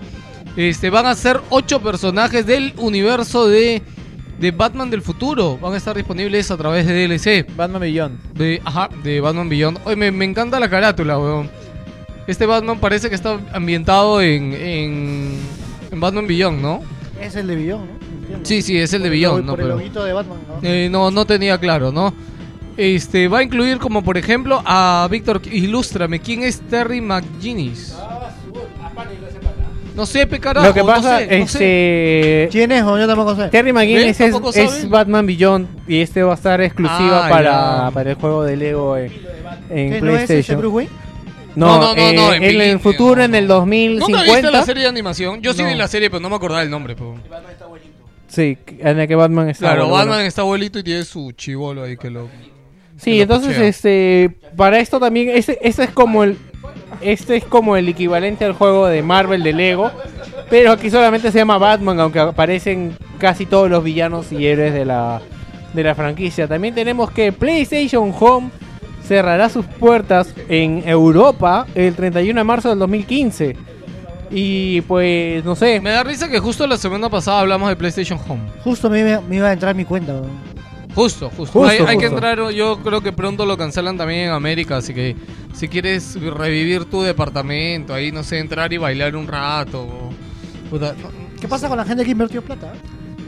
Este 0.57 0.89
van 0.89 1.05
a 1.05 1.15
ser 1.15 1.39
ocho 1.49 1.81
personajes 1.81 2.45
del 2.45 2.73
universo 2.77 3.47
de, 3.47 3.81
de 4.39 4.51
Batman 4.51 4.89
del 4.89 5.03
futuro. 5.03 5.57
Van 5.61 5.73
a 5.73 5.77
estar 5.77 5.95
disponibles 5.95 6.49
a 6.51 6.57
través 6.57 6.85
de 6.87 7.07
DLC. 7.07 7.45
Batman 7.55 7.81
Beyond. 7.81 8.33
De, 8.33 8.61
ajá, 8.65 8.89
de 9.03 9.21
Batman 9.21 9.47
Beyond. 9.49 9.79
Oye, 9.85 9.95
me, 9.95 10.11
me 10.11 10.25
encanta 10.25 10.59
la 10.59 10.67
carátula, 10.69 11.17
weón. 11.19 11.49
Este 12.27 12.45
Batman 12.45 12.79
parece 12.79 13.09
que 13.09 13.15
está 13.15 13.39
ambientado 13.53 14.21
en, 14.21 14.53
en, 14.53 15.37
en 15.91 15.99
Batman 15.99 16.27
Beyond, 16.27 16.61
¿no? 16.61 16.81
Es 17.21 17.35
el 17.35 17.47
de 17.47 17.55
Beyond, 17.55 17.85
¿no? 18.29 18.39
Sí, 18.43 18.61
sí, 18.61 18.77
es 18.77 18.91
el 18.93 19.01
de 19.03 19.09
Beyond, 19.09 19.45
¿no? 19.45 19.51
Por 19.53 19.59
el 19.61 19.65
Pero- 19.67 19.77
loguito 19.77 20.03
de 20.03 20.13
Batman, 20.13 20.37
¿no? 20.61 20.67
Eh, 20.67 20.89
no, 20.91 21.09
no 21.09 21.25
tenía 21.25 21.57
claro, 21.57 21.91
¿no? 21.91 22.13
Este, 22.75 23.27
va 23.27 23.39
a 23.39 23.43
incluir 23.43 23.79
como 23.79 24.03
por 24.03 24.17
ejemplo 24.17 24.61
a 24.65 25.07
Víctor, 25.09 25.41
ilústrame, 25.51 26.19
¿quién 26.19 26.43
es 26.43 26.59
Terry 26.61 27.01
McGinnis? 27.01 27.95
No 29.95 30.05
sé, 30.05 30.27
carajo, 30.27 30.67
Lo 30.67 30.73
que 30.75 30.81
no 30.81 30.85
pasa 30.85 31.17
sé, 31.17 31.25
no 31.25 31.31
es 31.45 31.51
sé. 31.51 31.59
que 31.59 32.49
¿Quién 32.51 32.71
es? 32.71 32.83
weón? 32.83 32.99
Yo 32.99 33.07
tampoco 33.07 33.35
sé. 33.35 33.47
Terry 33.49 33.73
McGinnis 33.73 34.19
¿Ves? 34.19 34.57
es. 34.57 34.89
Batman 34.89 35.25
Beyond 35.25 35.67
y 35.87 36.01
este 36.01 36.21
va 36.21 36.33
a 36.33 36.35
estar 36.35 36.61
exclusiva 36.61 37.25
Ah, 37.25 37.29
para, 37.29 37.91
para 37.91 38.11
el 38.11 38.15
juego 38.15 38.43
de 38.43 38.57
Lego 38.57 38.95
en, 38.95 39.11
en 39.71 39.91
¿Qué, 39.93 40.01
no 40.01 40.11
es 40.11 40.23
ese 40.23 40.27
PlayStation. 40.33 40.59
Bruce 40.59 40.75
Wayne? 40.75 40.91
No, 41.57 41.79
no, 41.79 41.95
no, 41.95 42.01
eh, 42.01 42.13
no, 42.13 42.33
en 42.33 42.43
en, 42.43 42.61
el 42.61 42.79
futuro, 42.79 43.23
en 43.23 43.33
el 43.33 43.47
¿Nunca 43.47 43.65
viste 43.65 43.99
2050. 43.99 44.51
la 44.51 44.63
serie 44.63 44.83
de 44.83 44.89
animación? 44.89 45.41
Yo 45.41 45.53
sí 45.53 45.63
vi 45.63 45.73
la 45.73 45.87
serie, 45.87 46.11
pero 46.11 46.19
no 46.19 46.29
me 46.29 46.35
acordaba 46.35 46.61
el 46.61 46.69
nombre. 46.69 46.95
po. 46.95 47.15
Sí, 48.27 48.57
en 48.77 48.99
el 48.99 49.07
que 49.07 49.15
Batman 49.15 49.49
está. 49.49 49.73
Claro, 49.73 49.89
Batman 49.89 50.23
está 50.25 50.41
abuelito 50.41 50.77
y 50.77 50.83
tiene 50.83 51.03
su 51.03 51.31
chivolo 51.31 51.83
ahí 51.83 51.97
que 51.97 52.11
lo... 52.11 52.27
Sí, 52.97 53.11
que 53.11 53.21
entonces 53.21 53.57
este 53.57 54.37
para 54.55 54.79
esto 54.79 54.99
también 54.99 55.29
este, 55.29 55.59
este 55.67 55.83
es 55.83 55.89
como 55.91 56.23
el 56.23 56.37
este 57.01 57.37
es 57.37 57.43
como 57.43 57.75
el 57.77 57.87
equivalente 57.89 58.43
al 58.43 58.53
juego 58.53 58.87
de 58.87 59.03
Marvel 59.03 59.43
de 59.43 59.53
Lego, 59.53 59.91
pero 60.49 60.71
aquí 60.71 60.89
solamente 60.89 61.31
se 61.31 61.37
llama 61.37 61.59
Batman, 61.59 61.99
aunque 61.99 62.19
aparecen 62.19 62.97
casi 63.19 63.45
todos 63.45 63.69
los 63.69 63.83
villanos 63.83 64.31
y 64.31 64.45
héroes 64.47 64.73
de 64.73 64.85
la 64.85 65.21
de 65.73 65.83
la 65.83 65.95
franquicia. 65.95 66.47
También 66.47 66.73
tenemos 66.75 67.11
que 67.11 67.31
PlayStation 67.31 68.13
Home 68.19 68.49
cerrará 69.07 69.49
sus 69.49 69.65
puertas 69.65 70.33
en 70.49 70.83
Europa 70.87 71.65
el 71.75 71.95
31 71.95 72.39
de 72.39 72.43
marzo 72.43 72.69
del 72.69 72.79
2015. 72.79 73.55
Y 74.29 74.81
pues, 74.81 75.43
no 75.45 75.55
sé. 75.55 75.79
Me 75.79 75.91
da 75.91 76.03
risa 76.03 76.29
que 76.29 76.39
justo 76.39 76.67
la 76.67 76.77
semana 76.77 77.09
pasada 77.09 77.39
hablamos 77.39 77.69
de 77.69 77.75
PlayStation 77.77 78.19
Home. 78.27 78.41
Justo 78.63 78.89
me, 78.89 78.99
iba- 78.99 79.21
me 79.21 79.37
iba 79.37 79.47
a 79.47 79.53
entrar 79.53 79.73
mi 79.73 79.85
cuenta. 79.85 80.21
Justo, 80.93 81.29
justo. 81.29 81.59
Justo, 81.59 81.63
hay, 81.69 81.77
hay 81.87 81.97
que 81.97 82.07
entrar, 82.07 82.49
yo 82.51 82.79
creo 82.83 83.01
que 83.01 83.13
pronto 83.13 83.45
lo 83.45 83.55
cancelan 83.55 83.97
también 83.97 84.21
en 84.27 84.31
América, 84.31 84.77
así 84.77 84.95
que 84.95 85.15
si 85.53 85.67
quieres 85.67 86.19
revivir 86.19 86.85
tu 86.85 87.03
departamento, 87.03 87.93
ahí 87.93 88.11
no 88.11 88.23
sé, 88.23 88.39
entrar 88.39 88.73
y 88.73 88.77
bailar 88.77 89.15
un 89.15 89.27
rato. 89.27 89.81
o- 89.83 90.09
puta, 90.71 90.93
no- 91.01 91.09
¿Qué 91.39 91.47
pasa 91.47 91.67
con 91.69 91.77
la 91.77 91.85
gente 91.85 92.03
que 92.03 92.11
invirtió 92.11 92.41
plata? 92.41 92.73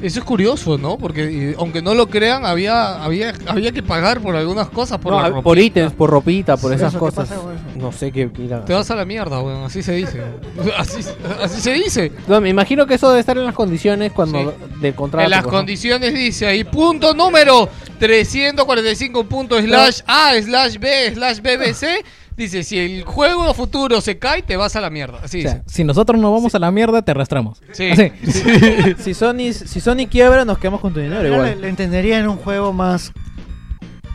Eso 0.01 0.19
es 0.19 0.25
curioso, 0.25 0.77
¿no? 0.77 0.97
Porque 0.97 1.49
eh, 1.51 1.55
aunque 1.57 1.81
no 1.81 1.93
lo 1.93 2.07
crean, 2.07 2.45
había 2.45 3.03
había 3.03 3.33
había 3.47 3.71
que 3.71 3.83
pagar 3.83 4.21
por 4.21 4.35
algunas 4.35 4.69
cosas, 4.69 4.97
por 4.99 5.11
No, 5.13 5.21
la 5.21 5.29
por 5.41 5.43
ropita. 5.57 5.61
ítems, 5.61 5.93
por 5.93 6.09
ropita, 6.09 6.57
por 6.57 6.71
Sí, 6.71 6.75
esas 6.77 6.93
eso, 6.93 6.99
¿qué 6.99 7.05
cosas. 7.11 7.29
pasa? 7.29 7.41
No 7.75 7.91
sé 7.91 8.11
qué. 8.11 8.27
Te 8.65 8.73
vas 8.73 8.89
a 8.91 8.95
la 8.95 9.05
mierda, 9.05 9.41
weón, 9.41 9.63
así 9.65 9.83
se 9.83 9.93
dice. 9.93 10.21
Así, 10.77 11.01
así 11.41 11.61
se 11.61 11.73
dice. 11.73 12.11
No, 12.27 12.39
me 12.39 12.49
imagino 12.49 12.85
que 12.87 12.93
eso 12.95 13.09
debe 13.09 13.19
estar 13.19 13.37
en 13.37 13.45
las 13.45 13.53
condiciones 13.55 14.11
cuando 14.13 14.39
Sí. 14.39 14.79
del 14.81 14.95
contrato. 14.95 15.25
En 15.25 15.31
las 15.31 15.41
pues, 15.43 15.51
¿no? 15.51 15.57
condiciones 15.59 16.13
dice 16.13 16.47
ahí, 16.47 16.63
punto 16.63 17.13
número 17.13 17.67
345 17.99 19.23
punto 19.25 19.59
slash 19.61 19.99
A 20.07 20.33
slash 20.41 20.77
B 20.77 21.13
slash 21.13 21.39
BBC. 21.39 22.05
Dice, 22.39 22.63
si 22.63 22.79
el 22.79 23.03
juego 23.03 23.53
futuro 23.53 23.99
se 23.99 24.17
cae, 24.17 24.41
te 24.41 24.55
vas 24.55 24.75
a 24.77 24.81
la 24.81 24.89
mierda. 24.89 25.19
Así 25.21 25.39
O 25.39 25.41
sea, 25.41 25.53
dice. 25.55 25.63
si 25.67 25.83
nosotros 25.83 26.19
nos 26.19 26.31
vamos 26.31 26.55
a 26.55 26.59
la 26.59 26.71
mierda, 26.71 27.01
te 27.01 27.11
arrastramos. 27.11 27.61
Sí. 27.73 27.91
Así. 27.91 28.11
si, 28.97 29.13
Sony, 29.13 29.51
si 29.53 29.81
Sony 29.81 30.07
quiebra, 30.09 30.45
nos 30.45 30.57
quedamos 30.57 30.79
con 30.79 30.93
tu 30.93 31.01
dinero 31.01 31.21
Yo 31.21 31.33
igual. 31.33 31.45
le, 31.49 31.55
le 31.57 31.67
entendería 31.67 32.17
en 32.17 32.29
un 32.29 32.37
juego 32.37 32.71
más 32.71 33.11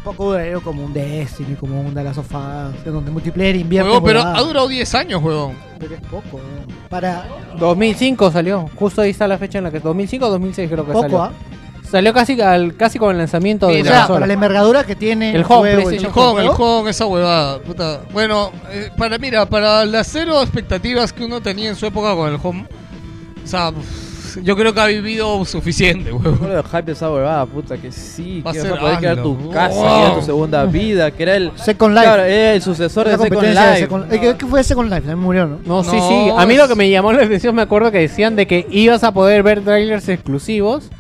poco 0.03 0.27
duradero 0.33 0.63
como 0.63 0.85
un 0.85 0.93
Destiny, 0.93 1.55
como 1.55 1.81
un 1.81 1.95
The 1.95 2.03
Last 2.05 2.19
of 2.19 2.31
Us, 2.35 2.85
donde 2.85 3.11
multiplayer 3.11 3.57
invierte. 3.57 3.91
Pero 4.05 4.21
ha 4.21 4.41
durado 4.43 4.69
10 4.69 4.95
años, 4.95 5.23
huevón. 5.23 5.57
Pero 5.79 5.95
es 5.95 6.01
poco, 6.03 6.37
weón. 6.37 6.67
Para 6.89 7.27
2005 7.59 8.31
salió. 8.31 8.71
Justo 8.75 9.03
ahí 9.03 9.11
está 9.11 9.27
la 9.29 9.39
fecha 9.39 9.59
en 9.59 9.65
la 9.65 9.71
que 9.71 9.81
2005 9.81 10.27
o 10.27 10.31
2006 10.31 10.71
creo 10.71 10.87
que 10.87 10.93
Poco, 10.93 11.03
salió. 11.03 11.23
¿ah? 11.23 11.33
Salió 11.95 12.13
casi 12.13 12.41
al 12.41 12.75
casi 12.77 12.99
con 12.99 13.13
el 13.13 13.19
lanzamiento 13.19 13.69
de 13.69 13.83
o 13.83 13.85
la 13.85 13.91
sea, 13.91 13.99
consola. 14.01 14.17
para 14.17 14.27
la 14.27 14.33
envergadura 14.33 14.83
que 14.85 14.97
tiene 14.97 15.31
El 15.33 15.45
home, 15.49 15.77
juego, 16.11 16.41
El 16.41 16.49
juego, 16.49 16.89
esa 16.89 17.07
huevada. 17.07 17.61
Puta. 17.61 18.01
Bueno, 18.13 18.51
eh, 18.73 18.91
para, 18.99 19.17
mira, 19.19 19.47
para 19.47 19.85
las 19.85 20.09
cero 20.09 20.43
expectativas 20.43 21.13
que 21.13 21.25
uno 21.25 21.41
tenía 21.41 21.69
en 21.69 21.77
su 21.77 21.87
época 21.87 22.13
con 22.17 22.33
el 22.35 22.41
home, 22.43 22.65
o 23.45 23.47
sea, 23.47 23.71
yo 24.43 24.57
creo 24.57 24.75
que 24.75 24.81
ha 24.81 24.87
vivido 24.87 25.45
suficiente, 25.45 26.11
huevón. 26.13 26.51
El 26.51 26.65
hype 26.65 26.83
de 26.83 26.93
esa 26.95 27.09
huevada, 27.13 27.47
puta, 27.47 27.77
que 27.79 27.93
sí, 27.93 28.41
Va 28.45 28.51
que 28.51 28.61
vas 28.63 28.73
a 28.73 28.77
poder 28.81 28.99
crear 28.99 29.23
tu 29.23 29.51
casa, 29.53 29.75
Wow. 29.77 29.85
que 30.01 30.03
era 30.07 30.15
tu 30.17 30.23
segunda 30.23 30.65
vida, 30.65 31.11
que 31.13 31.23
era 31.23 31.37
el 31.37 31.53
Second 31.55 31.95
Life. 31.95 32.07
Claro, 32.07 32.25
era 32.25 32.55
el 32.55 32.61
sucesor 32.63 33.07
de 33.09 33.17
Second 33.19 33.47
Life. 33.47 33.87
Second- 33.87 34.13
eh, 34.13 34.19
¿qué- 34.21 34.37
¿Qué 34.37 34.47
fue 34.47 34.65
Second 34.65 34.89
Life? 34.91 35.03
También 35.03 35.21
murió, 35.21 35.47
¿no? 35.47 35.61
No, 35.65 35.85
sí, 35.85 35.97
No, 35.97 36.09
sí. 36.09 36.33
A 36.37 36.45
mí 36.45 36.57
lo 36.57 36.67
que 36.67 36.75
me 36.75 36.91
llamó 36.91 37.13
la 37.13 37.23
atención, 37.23 37.55
me 37.55 37.63
acuerdo 37.63 37.93
que 37.93 37.99
decían 38.01 38.35
de 38.35 38.49
que 38.49 38.67
ibas 38.69 39.05
a 39.05 39.13
poder 39.13 39.45
ver 39.45 39.63
trailers 39.63 40.09
exclusivos 40.09 40.91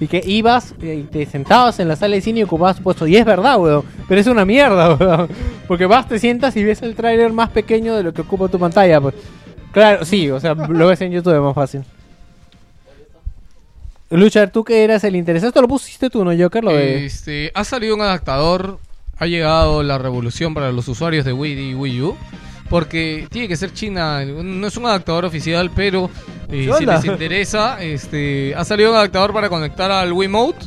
y 0.00 0.08
que 0.08 0.22
ibas 0.24 0.74
eh, 0.82 0.94
y 0.94 1.02
te 1.02 1.26
sentabas 1.26 1.78
en 1.78 1.86
la 1.86 1.94
sala 1.94 2.14
de 2.14 2.22
cine 2.22 2.40
y 2.40 2.42
ocupabas 2.42 2.78
tu 2.78 2.82
puesto. 2.82 3.06
Y 3.06 3.16
es 3.16 3.24
verdad, 3.24 3.58
weón. 3.58 3.84
Pero 4.08 4.20
es 4.20 4.26
una 4.26 4.46
mierda, 4.46 4.94
weón. 4.98 5.28
Porque 5.68 5.84
vas, 5.84 6.08
te 6.08 6.18
sientas 6.18 6.56
y 6.56 6.64
ves 6.64 6.80
el 6.82 6.94
trailer 6.94 7.32
más 7.32 7.50
pequeño 7.50 7.94
de 7.94 8.02
lo 8.02 8.14
que 8.14 8.22
ocupa 8.22 8.48
tu 8.48 8.58
pantalla. 8.58 9.00
Pues. 9.00 9.14
Claro, 9.72 10.04
sí, 10.04 10.30
o 10.30 10.40
sea, 10.40 10.54
lo 10.54 10.86
ves 10.86 11.00
en 11.02 11.12
YouTube 11.12 11.34
es 11.34 11.40
más 11.40 11.54
fácil. 11.54 11.82
Luchar, 14.08 14.50
tú 14.50 14.64
que 14.64 14.82
eras 14.82 15.04
el 15.04 15.14
interesado, 15.14 15.50
esto 15.50 15.62
lo 15.62 15.68
pusiste 15.68 16.10
tú, 16.10 16.24
¿no, 16.24 16.36
Joker? 16.36 16.64
Lo 16.64 16.72
de... 16.72 17.04
Este, 17.04 17.52
ha 17.54 17.62
salido 17.62 17.94
un 17.94 18.00
adaptador, 18.00 18.80
ha 19.18 19.26
llegado 19.26 19.84
la 19.84 19.98
revolución 19.98 20.52
para 20.52 20.72
los 20.72 20.88
usuarios 20.88 21.24
de 21.24 21.32
Wii 21.32 21.70
y 21.70 21.74
Wii 21.74 22.02
U. 22.02 22.16
Porque 22.70 23.26
tiene 23.30 23.48
que 23.48 23.56
ser 23.56 23.74
China, 23.74 24.24
no 24.24 24.66
es 24.66 24.76
un 24.76 24.86
adaptador 24.86 25.24
oficial, 25.24 25.70
pero 25.74 26.08
eh, 26.48 26.70
¿Qué 26.70 26.72
si 26.78 26.86
les 26.86 27.04
interesa, 27.04 27.82
este, 27.82 28.54
ha 28.54 28.64
salido 28.64 28.90
un 28.90 28.96
adaptador 28.96 29.32
para 29.32 29.48
conectar 29.48 29.90
al 29.90 30.12
Wiimote, 30.12 30.66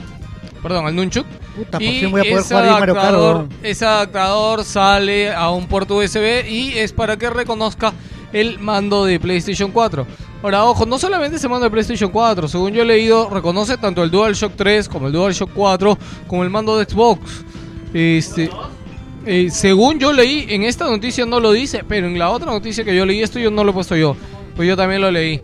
perdón, 0.62 0.86
al 0.86 0.96
Nunchuk. 0.96 1.26
Puta, 1.56 1.78
por 1.78 1.82
Y 1.82 2.00
fin 2.02 2.12
voy 2.12 2.22
a 2.22 2.24
poder 2.24 2.40
ese 2.40 2.56
jugar 2.56 2.80
Mario 2.80 2.94
adaptador, 2.96 3.48
ese 3.62 3.86
adaptador 3.86 4.64
sale 4.66 5.34
a 5.34 5.50
un 5.50 5.66
puerto 5.68 5.96
USB 5.96 6.46
y 6.48 6.78
es 6.78 6.92
para 6.92 7.16
que 7.18 7.30
reconozca 7.30 7.94
el 8.34 8.60
mando 8.60 9.06
de 9.06 9.20
PlayStation 9.20 9.72
4. 9.72 10.06
Ahora, 10.42 10.66
ojo, 10.66 10.86
no 10.86 11.00
solamente 11.00 11.38
ese 11.38 11.48
mando 11.48 11.64
de 11.64 11.72
PlayStation 11.72 12.12
4, 12.12 12.50
según 12.50 12.74
yo 12.74 12.82
he 12.82 12.86
leído, 12.86 13.30
reconoce 13.30 13.78
tanto 13.78 14.04
el 14.04 14.12
DualShock 14.12 14.54
3 14.58 14.90
como 14.90 15.08
el 15.08 15.14
DualShock 15.14 15.52
4 15.54 15.98
como 16.28 16.44
el 16.44 16.50
mando 16.50 16.78
de 16.78 16.84
Xbox. 16.84 17.46
Este, 17.94 18.50
eh, 19.26 19.50
según 19.50 20.00
yo 20.00 20.14
leí, 20.14 20.46
en 20.50 20.64
esta 20.64 20.86
noticia 20.86 21.26
no 21.26 21.40
lo 21.40 21.52
dice, 21.52 21.84
pero 21.88 22.08
en 22.08 22.20
la 22.20 22.30
otra 22.30 22.52
noticia 22.52 22.84
que 22.84 22.96
yo 22.96 23.06
leí, 23.06 23.22
esto 23.22 23.40
yo 23.40 23.52
no 23.52 23.64
lo 23.64 23.72
he 23.72 23.74
puesto 23.74 23.96
yo, 23.96 24.16
pues 24.56 24.68
yo 24.68 24.76
también 24.76 25.02
lo 25.02 25.12
leí. 25.12 25.42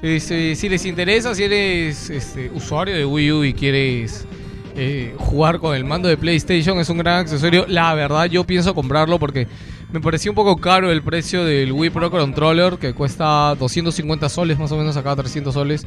Este, 0.00 0.54
si 0.54 0.68
les 0.68 0.84
interesa, 0.84 1.34
si 1.34 1.44
eres 1.44 2.08
este, 2.08 2.50
usuario 2.54 2.94
de 2.94 3.04
Wii 3.04 3.32
U 3.32 3.44
y 3.44 3.52
quieres 3.52 4.26
eh, 4.76 5.14
jugar 5.18 5.58
con 5.58 5.74
el 5.74 5.84
mando 5.84 6.08
de 6.08 6.16
PlayStation, 6.16 6.78
es 6.78 6.88
un 6.88 6.98
gran 6.98 7.20
accesorio. 7.20 7.66
La 7.66 7.94
verdad, 7.94 8.26
yo 8.26 8.44
pienso 8.44 8.74
comprarlo 8.74 9.18
porque 9.18 9.48
me 9.90 10.00
pareció 10.00 10.30
un 10.30 10.36
poco 10.36 10.56
caro 10.56 10.92
el 10.92 11.02
precio 11.02 11.44
del 11.44 11.72
Wii 11.72 11.90
Pro 11.90 12.10
Controller, 12.10 12.78
que 12.78 12.94
cuesta 12.94 13.56
250 13.56 14.28
soles, 14.28 14.58
más 14.58 14.70
o 14.70 14.76
menos 14.76 14.96
acá 14.96 15.16
300 15.16 15.52
soles. 15.52 15.86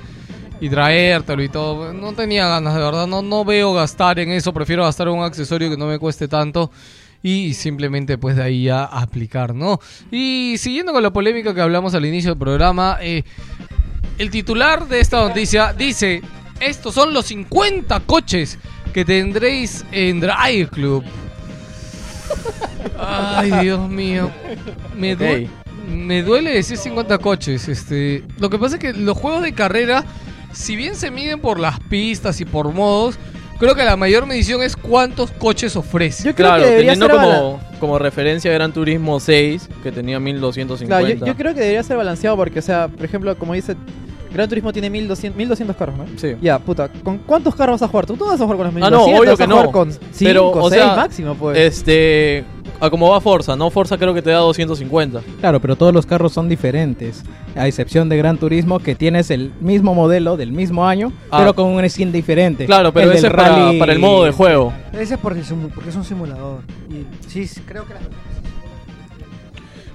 Y 0.60 0.70
traértelo 0.70 1.42
y 1.42 1.50
todo. 1.50 1.92
No 1.92 2.14
tenía 2.14 2.48
ganas, 2.48 2.76
de 2.76 2.82
verdad. 2.82 3.08
No, 3.08 3.24
no 3.24 3.44
veo 3.44 3.74
gastar 3.74 4.20
en 4.20 4.30
eso. 4.32 4.54
Prefiero 4.54 4.84
gastar 4.84 5.10
un 5.10 5.24
accesorio 5.24 5.72
que 5.72 5.78
no 5.78 5.88
me 5.88 5.98
cueste 5.98 6.28
tanto. 6.28 6.70
Y 7.24 7.53
simplemente 7.53 8.17
pues 8.17 8.36
de 8.36 8.43
ahí 8.43 8.67
a 8.69 8.84
aplicar, 8.86 9.53
¿no? 9.53 9.80
Y 10.11 10.55
siguiendo 10.57 10.91
con 10.91 11.03
la 11.03 11.11
polémica 11.13 11.53
que 11.53 11.61
hablamos 11.61 11.93
al 11.93 12.05
inicio 12.05 12.32
del 12.32 12.39
programa, 12.39 12.97
eh, 13.01 13.24
el 14.17 14.30
titular 14.32 14.88
de 14.88 14.99
esta 14.99 15.19
noticia 15.28 15.74
dice, 15.74 16.22
estos 16.59 16.95
son 16.95 17.13
los 17.13 17.28
50 17.28 17.99
coches 18.01 18.57
que 18.93 19.05
tendréis 19.05 19.86
en 19.91 20.19
Drive 20.19 20.67
Club. 20.72 21.03
Ay, 22.97 23.51
Dios 23.61 23.89
mío. 23.89 24.32
Me, 24.95 25.15
due- 25.17 25.47
me 25.89 26.24
duele 26.24 26.51
decir 26.53 26.78
50 26.78 27.17
coches. 27.19 27.67
Este, 27.67 28.24
lo 28.39 28.49
que 28.49 28.57
pasa 28.57 28.76
es 28.76 28.82
que 28.82 28.93
los 28.93 29.17
juegos 29.17 29.43
de 29.43 29.53
carrera, 29.53 30.03
si 30.53 30.76
bien 30.76 30.95
se 30.95 31.11
miden 31.11 31.39
por 31.39 31.59
las 31.59 31.80
pistas 31.80 32.39
y 32.41 32.45
por 32.45 32.72
modos, 32.74 33.17
creo 33.62 33.76
que 33.76 33.84
la 33.86 33.95
mayor 33.95 34.26
medición 34.26 34.62
es 34.64 34.76
cuántos 34.76 35.32
coches 35.32 35.76
ofrece. 35.78 36.24
Yo 36.24 36.36
creo 36.36 36.47
Claro, 36.49 36.64
que 36.64 36.70
debería 36.70 36.93
teniendo 36.93 37.16
ser 37.16 37.26
como, 37.32 37.59
como 37.80 37.99
referencia 37.99 38.51
Gran 38.51 38.74
Turismo 38.74 39.20
6, 39.20 39.70
que 39.84 39.91
tenía 39.91 40.20
1250. 40.20 40.99
Claro, 40.99 41.16
yo, 41.20 41.26
yo 41.26 41.36
creo 41.38 41.53
que 41.53 41.59
debería 41.62 41.84
ser 41.84 41.95
balanceado 41.97 42.36
porque, 42.36 42.59
o 42.59 42.62
sea, 42.62 42.88
por 42.89 43.05
ejemplo, 43.05 43.38
como 43.38 43.53
dice, 43.53 43.76
Gran 44.34 44.47
Turismo 44.49 44.72
tiene 44.74 44.89
1200, 44.89 45.38
1200 45.38 45.76
carros, 45.76 45.97
¿no? 45.97 46.05
Sí. 46.18 46.36
Ya, 46.41 46.57
puta, 46.59 46.89
¿con 47.03 47.18
cuántos 47.20 47.53
carros 47.55 47.80
vas 47.80 47.88
a 47.88 47.91
jugar? 47.91 48.05
Tú 48.05 48.16
no 48.16 48.26
vas 48.26 48.39
a 48.39 48.43
jugar 48.45 48.57
con 48.57 48.66
los 48.68 48.76
Ah, 48.84 48.89
1200, 48.89 48.91
no, 48.91 49.20
obvio 49.20 49.30
vas 49.32 49.38
que 49.38 49.43
a 49.43 49.47
jugar 49.47 49.66
no. 49.66 49.72
con 49.72 49.91
5, 49.91 50.01
Pero, 50.20 50.51
o 50.51 50.70
6 50.70 50.82
sea, 50.82 50.95
máximo, 50.95 51.36
pues. 51.36 51.57
Este, 51.57 52.43
a 52.82 52.90
como 52.90 53.10
va 53.10 53.22
Forza, 53.22 53.56
¿no? 53.56 53.70
Forza 53.70 53.98
creo 53.98 54.14
que 54.14 54.22
te 54.22 54.32
da 54.32 54.40
250. 54.40 55.22
Claro, 55.40 55.60
pero 55.62 55.76
todos 55.76 55.94
los 55.94 56.06
carros 56.06 56.34
son 56.34 56.50
diferentes. 56.50 57.24
A 57.56 57.68
excepción 57.68 58.10
de 58.10 58.18
Gran 58.18 58.38
Turismo, 58.38 58.80
que 58.80 58.96
tienes 58.96 59.30
el 59.32 59.52
mismo 59.62 59.94
modelo 59.94 60.36
del 60.36 60.52
mismo 60.52 60.86
año, 60.88 61.14
Ah. 61.30 61.38
pero 61.40 61.54
con 61.54 61.68
un 61.68 61.88
skin 61.90 62.12
diferente. 62.12 62.66
Claro, 62.66 62.92
pero 62.92 63.12
El 63.12 63.18
ese 63.18 63.28
es 63.28 63.34
para, 63.34 63.56
rally- 63.70 63.80
para 63.80 63.94
el 63.94 64.00
modo 64.00 64.24
de 64.26 64.32
juego. 64.32 64.74
Ese 64.94 65.14
es 65.14 65.20
porque, 65.20 65.42
es 65.42 65.52
un- 65.52 65.70
porque 65.74 65.90
es 65.92 65.96
un 65.96 66.04
simulador. 66.04 66.62
Y 66.90 67.06
sí, 67.30 67.48
creo 67.66 67.86
que 67.86 67.94
la- 67.94 68.00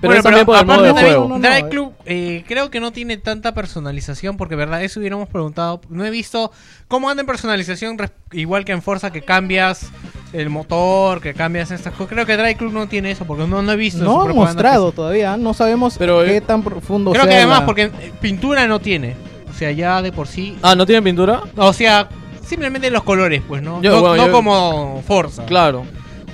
Pero 0.08 0.22
Bueno, 0.22 0.22
también 0.22 0.46
por 0.46 0.56
el 0.58 0.66
modo 0.66 0.82
de 0.82 0.92
juego. 0.92 1.28
también, 1.28 1.52
Drive 1.52 1.68
Club 1.70 1.92
eh, 2.06 2.44
creo 2.46 2.70
que 2.70 2.80
no 2.80 2.92
tiene 2.92 3.16
tanta 3.16 3.52
personalización 3.54 4.36
porque 4.36 4.56
verdad 4.56 4.82
eso 4.82 5.00
hubiéramos 5.00 5.28
preguntado. 5.28 5.80
No 5.88 6.04
he 6.04 6.10
visto 6.10 6.50
cómo 6.88 7.08
anda 7.10 7.20
en 7.22 7.26
personalización 7.26 7.96
igual 8.32 8.64
que 8.64 8.72
en 8.72 8.82
Forza 8.82 9.10
que 9.10 9.22
cambias 9.22 9.90
el 10.32 10.50
motor 10.50 11.20
que 11.20 11.32
cambias 11.34 11.70
estas 11.70 11.92
cosas 11.94 12.08
creo 12.12 12.26
que 12.26 12.36
Drive 12.36 12.56
Club 12.56 12.72
no 12.72 12.88
tiene 12.88 13.10
eso 13.12 13.24
porque 13.24 13.46
no, 13.46 13.62
no 13.62 13.72
he 13.72 13.76
visto 13.76 14.02
No 14.04 14.22
han 14.22 14.34
mostrado 14.34 14.92
todavía, 14.92 15.36
no 15.36 15.54
sabemos 15.54 15.96
qué 15.96 16.40
tan 16.40 16.62
profundo 16.62 17.12
creo 17.12 17.24
que 17.24 17.30
sea 17.30 17.38
además 17.38 17.60
la- 17.60 17.66
porque 17.66 17.82
eh, 17.84 18.12
pintura 18.20 18.66
no 18.66 18.80
tiene. 18.80 19.14
O 19.48 19.54
sea 19.58 19.70
ya 19.70 20.02
de 20.02 20.12
por 20.12 20.26
sí 20.26 20.58
Ah, 20.62 20.74
¿no 20.74 20.84
tiene 20.84 21.00
pintura? 21.02 21.42
o 21.56 21.72
sea 21.72 22.08
simplemente 22.44 22.90
los 22.90 23.02
colores 23.04 23.42
pues 23.46 23.62
no 23.62 23.80
Yo, 23.82 23.92
no, 23.92 24.00
bueno, 24.00 24.16
no 24.16 24.26
yo- 24.26 24.32
como 24.32 25.02
Forza. 25.06 25.46
Claro. 25.46 25.84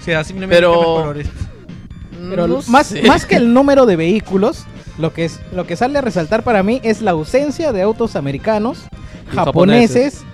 o 0.01 0.03
sea 0.05 0.25
simplemente 0.25 0.57
Pero- 0.61 0.73
cambias 0.73 0.87
colores 1.01 1.29
Pero 2.31 2.47
No 2.47 2.61
más, 2.69 2.87
sé. 2.89 3.03
más 3.03 3.27
que 3.27 3.37
el 3.37 3.53
número 3.55 3.87
de 3.87 3.97
vehículos, 3.97 4.65
lo 4.99 5.13
que, 5.13 5.25
es, 5.25 5.41
lo 5.53 5.67
que 5.67 5.77
sale 5.77 5.99
a 5.99 6.03
resaltar 6.03 6.43
para 6.43 6.63
mí 6.63 6.81
es 6.83 7.01
la 7.03 7.13
ausencia 7.13 7.73
de 7.73 7.83
autos 7.83 8.17
americanos, 8.17 8.85
Y 9.33 9.35
japoneses. 9.37 10.25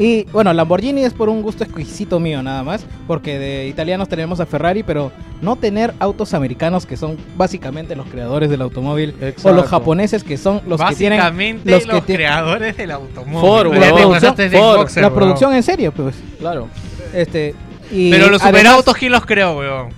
Y 0.00 0.24
bueno, 0.26 0.52
Lamborghini 0.52 1.02
es 1.02 1.12
por 1.12 1.28
un 1.28 1.42
gusto 1.42 1.64
exquisito 1.64 2.20
mío 2.20 2.40
nada 2.40 2.62
más, 2.62 2.86
porque 3.08 3.36
de 3.40 3.66
italianos 3.66 4.08
tenemos 4.08 4.38
a 4.38 4.46
Ferrari, 4.46 4.84
pero 4.84 5.10
no 5.42 5.56
tener 5.56 5.92
autos 5.98 6.34
americanos 6.34 6.86
que 6.86 6.96
son 6.96 7.16
básicamente 7.36 7.96
los 7.96 8.06
creadores 8.06 8.48
del 8.48 8.62
automóvil, 8.62 9.12
o 9.42 9.50
los 9.50 9.66
japoneses 9.66 10.22
que 10.22 10.36
son 10.36 10.60
los 10.68 10.80
que 10.80 10.94
tienen 10.94 11.18
básicamente 11.18 11.70
los 11.72 11.84
los, 11.86 11.96
que 11.96 12.12
tie- 12.12 12.16
creadores 12.16 12.76
del 12.76 12.92
automóvil 12.92 13.40
Ford, 13.40 13.74
La 13.74 13.92
huevón. 13.92 14.14
te 14.14 14.20
pasaste 14.20 14.48
de 14.50 14.56
Ford. 14.58 14.76
Xboxer, 14.78 15.02
la 15.02 15.12
producción 15.12 15.52
en 15.54 15.62
serio, 15.64 15.90
pues. 15.90 16.14
Claro. 16.38 16.68
Este 17.12 17.56
y 17.90 18.10
Pero 18.12 18.28
los 18.30 18.40
además- 18.40 18.60
superautos, 18.60 18.94
¿quién 18.96 19.10
los 19.10 19.26
creó, 19.26 19.58
weón? 19.58 19.88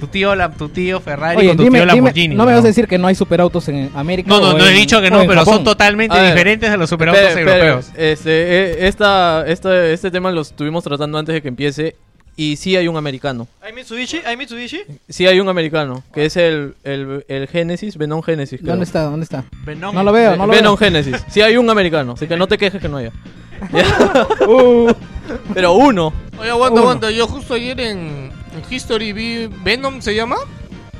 Tu 0.00 0.06
tío, 0.08 0.34
la, 0.34 0.50
tu 0.50 0.68
tío 0.68 0.98
Ferrari 1.00 1.36
Oye, 1.38 1.48
con 1.48 1.56
tu 1.58 1.62
dime, 1.64 1.78
tío 1.78 1.86
dime, 1.86 1.94
Lamborghini. 1.94 2.34
no 2.34 2.44
me 2.46 2.52
vas 2.54 2.64
a 2.64 2.66
decir 2.68 2.88
que 2.88 2.98
no 2.98 3.06
hay 3.06 3.14
superautos 3.14 3.68
en 3.68 3.90
América. 3.94 4.28
No, 4.28 4.40
no, 4.40 4.52
no 4.58 4.64
he 4.66 4.70
en- 4.70 4.76
dicho 4.76 5.00
que 5.00 5.10
no, 5.10 5.24
pero 5.26 5.44
son 5.44 5.62
totalmente 5.62 6.16
A 6.16 6.22
ver, 6.22 6.32
diferentes 6.32 6.70
de 6.70 6.76
los 6.76 6.90
superautos 6.90 7.36
europeos. 7.36 7.86
Este, 7.96 8.30
eh, 8.32 8.88
esta, 8.88 9.44
esta- 9.46 9.86
este 9.88 10.10
tema 10.10 10.30
lo 10.32 10.40
estuvimos 10.40 10.82
tratando 10.82 11.18
antes 11.18 11.34
de 11.34 11.42
que 11.42 11.48
empiece. 11.48 11.94
Y 12.36 12.56
sí 12.56 12.74
hay 12.74 12.88
un 12.88 12.96
americano. 12.96 13.48
¿Hay 13.60 13.72
Mitsubishi? 13.74 14.18
¿Hay 14.24 14.34
Mitsubishi? 14.36 14.80
Sí 15.08 15.26
hay 15.26 15.40
un 15.40 15.48
americano. 15.50 16.02
Que 16.14 16.24
es 16.24 16.36
el, 16.38 16.74
el, 16.84 17.24
el 17.28 17.48
Genesis, 17.48 17.98
Venom 17.98 18.22
Genesis. 18.22 18.60
creo. 18.60 18.70
¿Dónde 18.72 18.84
está? 18.86 19.02
¿Dónde 19.02 19.24
está? 19.24 19.44
Venom. 19.66 19.94
No 19.94 20.02
lo 20.02 20.12
veo, 20.12 20.36
no 20.36 20.46
lo 20.46 20.52
Venom 20.52 20.76
veo. 20.78 20.88
Genesis. 20.88 21.16
Sí 21.28 21.42
hay 21.42 21.58
un 21.58 21.68
americano. 21.68 22.12
Así 22.12 22.26
que 22.26 22.36
no 22.38 22.46
te 22.48 22.56
quejes 22.56 22.80
que 22.80 22.88
no 22.88 22.96
haya. 22.96 23.10
Uh, 24.48 24.90
Pero 25.52 25.72
uno. 25.74 26.12
Oye, 26.38 26.50
aguanta, 26.50 26.72
Uno. 26.80 26.82
aguanta. 26.82 27.10
Yo 27.10 27.26
justo 27.26 27.54
ayer 27.54 27.78
en 27.80 28.30
History 28.70 29.12
vi 29.12 29.48
Venom, 29.62 30.00
¿se 30.00 30.14
llama? 30.14 30.36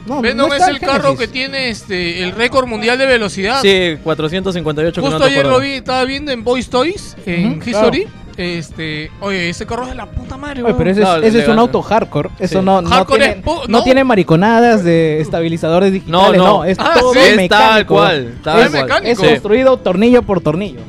no, 0.07 0.23
Venom 0.23 0.49
no 0.49 0.55
es 0.55 0.67
el 0.67 0.81
carro 0.81 1.11
Genesis. 1.15 1.19
que 1.21 1.29
tiene 1.29 1.69
este 1.69 2.23
el 2.23 2.33
récord 2.33 2.67
mundial 2.67 2.97
de 2.99 3.07
velocidad. 3.07 3.61
Sí, 3.63 3.97
458 4.03 5.01
Justo 5.03 5.25
ayer 5.25 5.45
lo 5.47 5.61
vi, 5.61 5.73
estaba 5.73 6.05
viendo 6.05 6.33
en 6.33 6.43
Boys 6.45 6.71
Toys, 6.71 7.17
en 7.27 7.59
Ujú, 7.59 7.71
History. 7.71 8.07
Este, 8.37 9.11
oye, 9.21 9.51
ese 9.51 9.67
carro 9.67 9.83
es 9.83 9.91
de 9.91 9.95
la 9.97 10.07
puta 10.07 10.39
madre, 10.39 10.63
Oye, 10.63 10.73
pero 10.73 10.91
ese, 10.91 11.01
No, 11.03 11.17
es, 11.17 11.25
ese 11.25 11.41
es 11.43 11.49
un 11.49 11.59
auto 11.59 11.83
hardcore. 11.83 12.31
Eso 12.39 12.61
Sí. 12.61 12.65
no, 12.65 12.81
no, 12.81 12.89
Hardcore 12.89 13.19
tiene, 13.19 13.39
es 13.41 13.45
no 13.45 13.79
no. 13.79 13.83
tiene 13.83 14.03
mariconadas 14.05 14.83
de 14.83 15.21
estabilizadores 15.21 15.93
digitales. 15.93 16.39
No, 16.39 16.47
no. 16.59 16.65
es 16.65 16.79
Ah, 16.81 16.95
todo 16.99 17.13
sí, 17.13 17.19
es 17.19 17.37
mecánico. 17.37 17.57
tal 17.75 17.87
cual, 17.87 18.39
tal 18.43 18.61
es, 18.63 18.71
cual. 18.71 18.83
mecánico. 18.85 19.11
es 19.13 19.19
construido 19.19 19.77
tornillo 19.77 20.23
por 20.23 20.41
tornillo. 20.41 20.81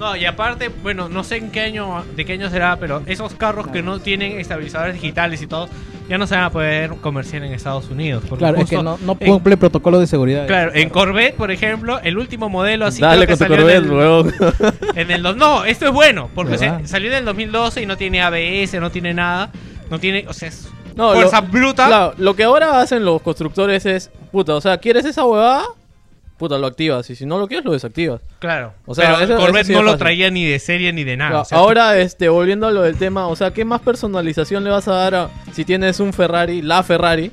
No, 0.00 0.16
y 0.16 0.24
aparte, 0.24 0.70
bueno, 0.82 1.08
no 1.08 1.22
sé 1.22 1.36
en 1.36 1.50
qué 1.52 1.60
año, 1.60 2.04
de 2.16 2.24
qué 2.24 2.32
año 2.32 2.50
será, 2.50 2.76
pero 2.78 3.02
esos 3.06 3.34
carros 3.34 3.68
que 3.68 3.82
no 3.82 4.00
tienen 4.00 4.40
estabilizadores 4.40 4.94
digitales 4.94 5.40
y 5.42 5.46
todo, 5.46 5.68
ya 6.08 6.18
no 6.18 6.26
se 6.26 6.34
van 6.34 6.44
a 6.44 6.50
poder 6.50 6.90
comerciar 7.00 7.44
en 7.44 7.52
Estados 7.52 7.88
Unidos. 7.90 8.24
Porque 8.28 8.40
Claro, 8.40 8.56
es 8.56 8.62
justo 8.62 8.76
que 8.78 8.82
no, 8.82 8.98
no 9.02 9.16
en- 9.20 9.30
cumple 9.32 9.56
protocolo 9.56 9.98
de 10.00 10.06
seguridad. 10.06 10.46
Claro, 10.46 10.72
en 10.74 10.88
Corvette, 10.90 11.34
por 11.36 11.50
ejemplo, 11.50 12.00
el 12.02 12.16
último 12.18 12.48
modelo 12.48 12.86
así 12.86 13.00
Dale 13.00 13.26
creo 13.26 13.36
con 13.38 13.46
que 13.48 13.54
tu 13.54 13.60
salió 13.62 13.70
en 13.70 13.88
Corvette, 13.88 14.40
el-. 14.94 14.96
En 15.00 15.10
el 15.10 15.22
dos- 15.22 15.36
no, 15.36 15.64
esto 15.64 15.86
es 15.86 15.92
bueno, 15.92 16.30
porque 16.34 16.58
salió 16.84 17.10
en 17.10 17.16
el 17.18 17.24
2012 17.24 17.82
y 17.82 17.86
no 17.86 17.96
tiene 17.96 18.22
ABS, 18.22 18.80
no 18.80 18.90
tiene 18.90 19.12
nada, 19.14 19.50
no 19.90 19.98
tiene, 19.98 20.24
o 20.28 20.32
sea, 20.32 20.48
es 20.48 20.68
No, 20.96 21.12
fuerza 21.12 21.40
lo- 21.40 21.48
bruta. 21.48 21.86
Claro, 21.86 22.14
lo 22.18 22.34
que 22.34 22.44
ahora 22.44 22.80
hacen 22.80 23.04
los 23.04 23.20
constructores 23.22 23.84
es, 23.86 24.10
puta, 24.32 24.54
o 24.54 24.60
sea, 24.60 24.78
¿quieres 24.78 25.04
esa 25.04 25.24
huevada? 25.24 25.64
Puta, 26.38 26.56
lo 26.56 26.68
activas. 26.68 27.10
Y 27.10 27.16
si 27.16 27.26
no 27.26 27.38
lo 27.38 27.48
quieres, 27.48 27.64
lo 27.64 27.72
desactivas. 27.72 28.20
Claro. 28.38 28.72
O 28.86 28.94
sea, 28.94 29.16
pero 29.18 29.36
Corvette 29.36 29.66
sí 29.66 29.72
no 29.72 29.82
lo 29.82 29.96
traía 29.98 30.30
ni 30.30 30.46
de 30.46 30.60
serie 30.60 30.92
ni 30.92 31.02
de 31.02 31.16
nada. 31.16 31.30
Claro, 31.30 31.42
o 31.42 31.44
sea, 31.44 31.58
ahora, 31.58 31.98
este, 31.98 32.28
volviendo 32.28 32.68
a 32.68 32.70
lo 32.70 32.82
del 32.82 32.96
tema, 32.96 33.26
o 33.26 33.34
sea, 33.34 33.52
¿qué 33.52 33.64
más 33.64 33.80
personalización 33.80 34.62
le 34.62 34.70
vas 34.70 34.86
a 34.86 34.92
dar 34.92 35.14
a, 35.16 35.30
si 35.52 35.64
tienes 35.64 35.98
un 35.98 36.12
Ferrari, 36.12 36.62
la 36.62 36.84
Ferrari? 36.84 37.32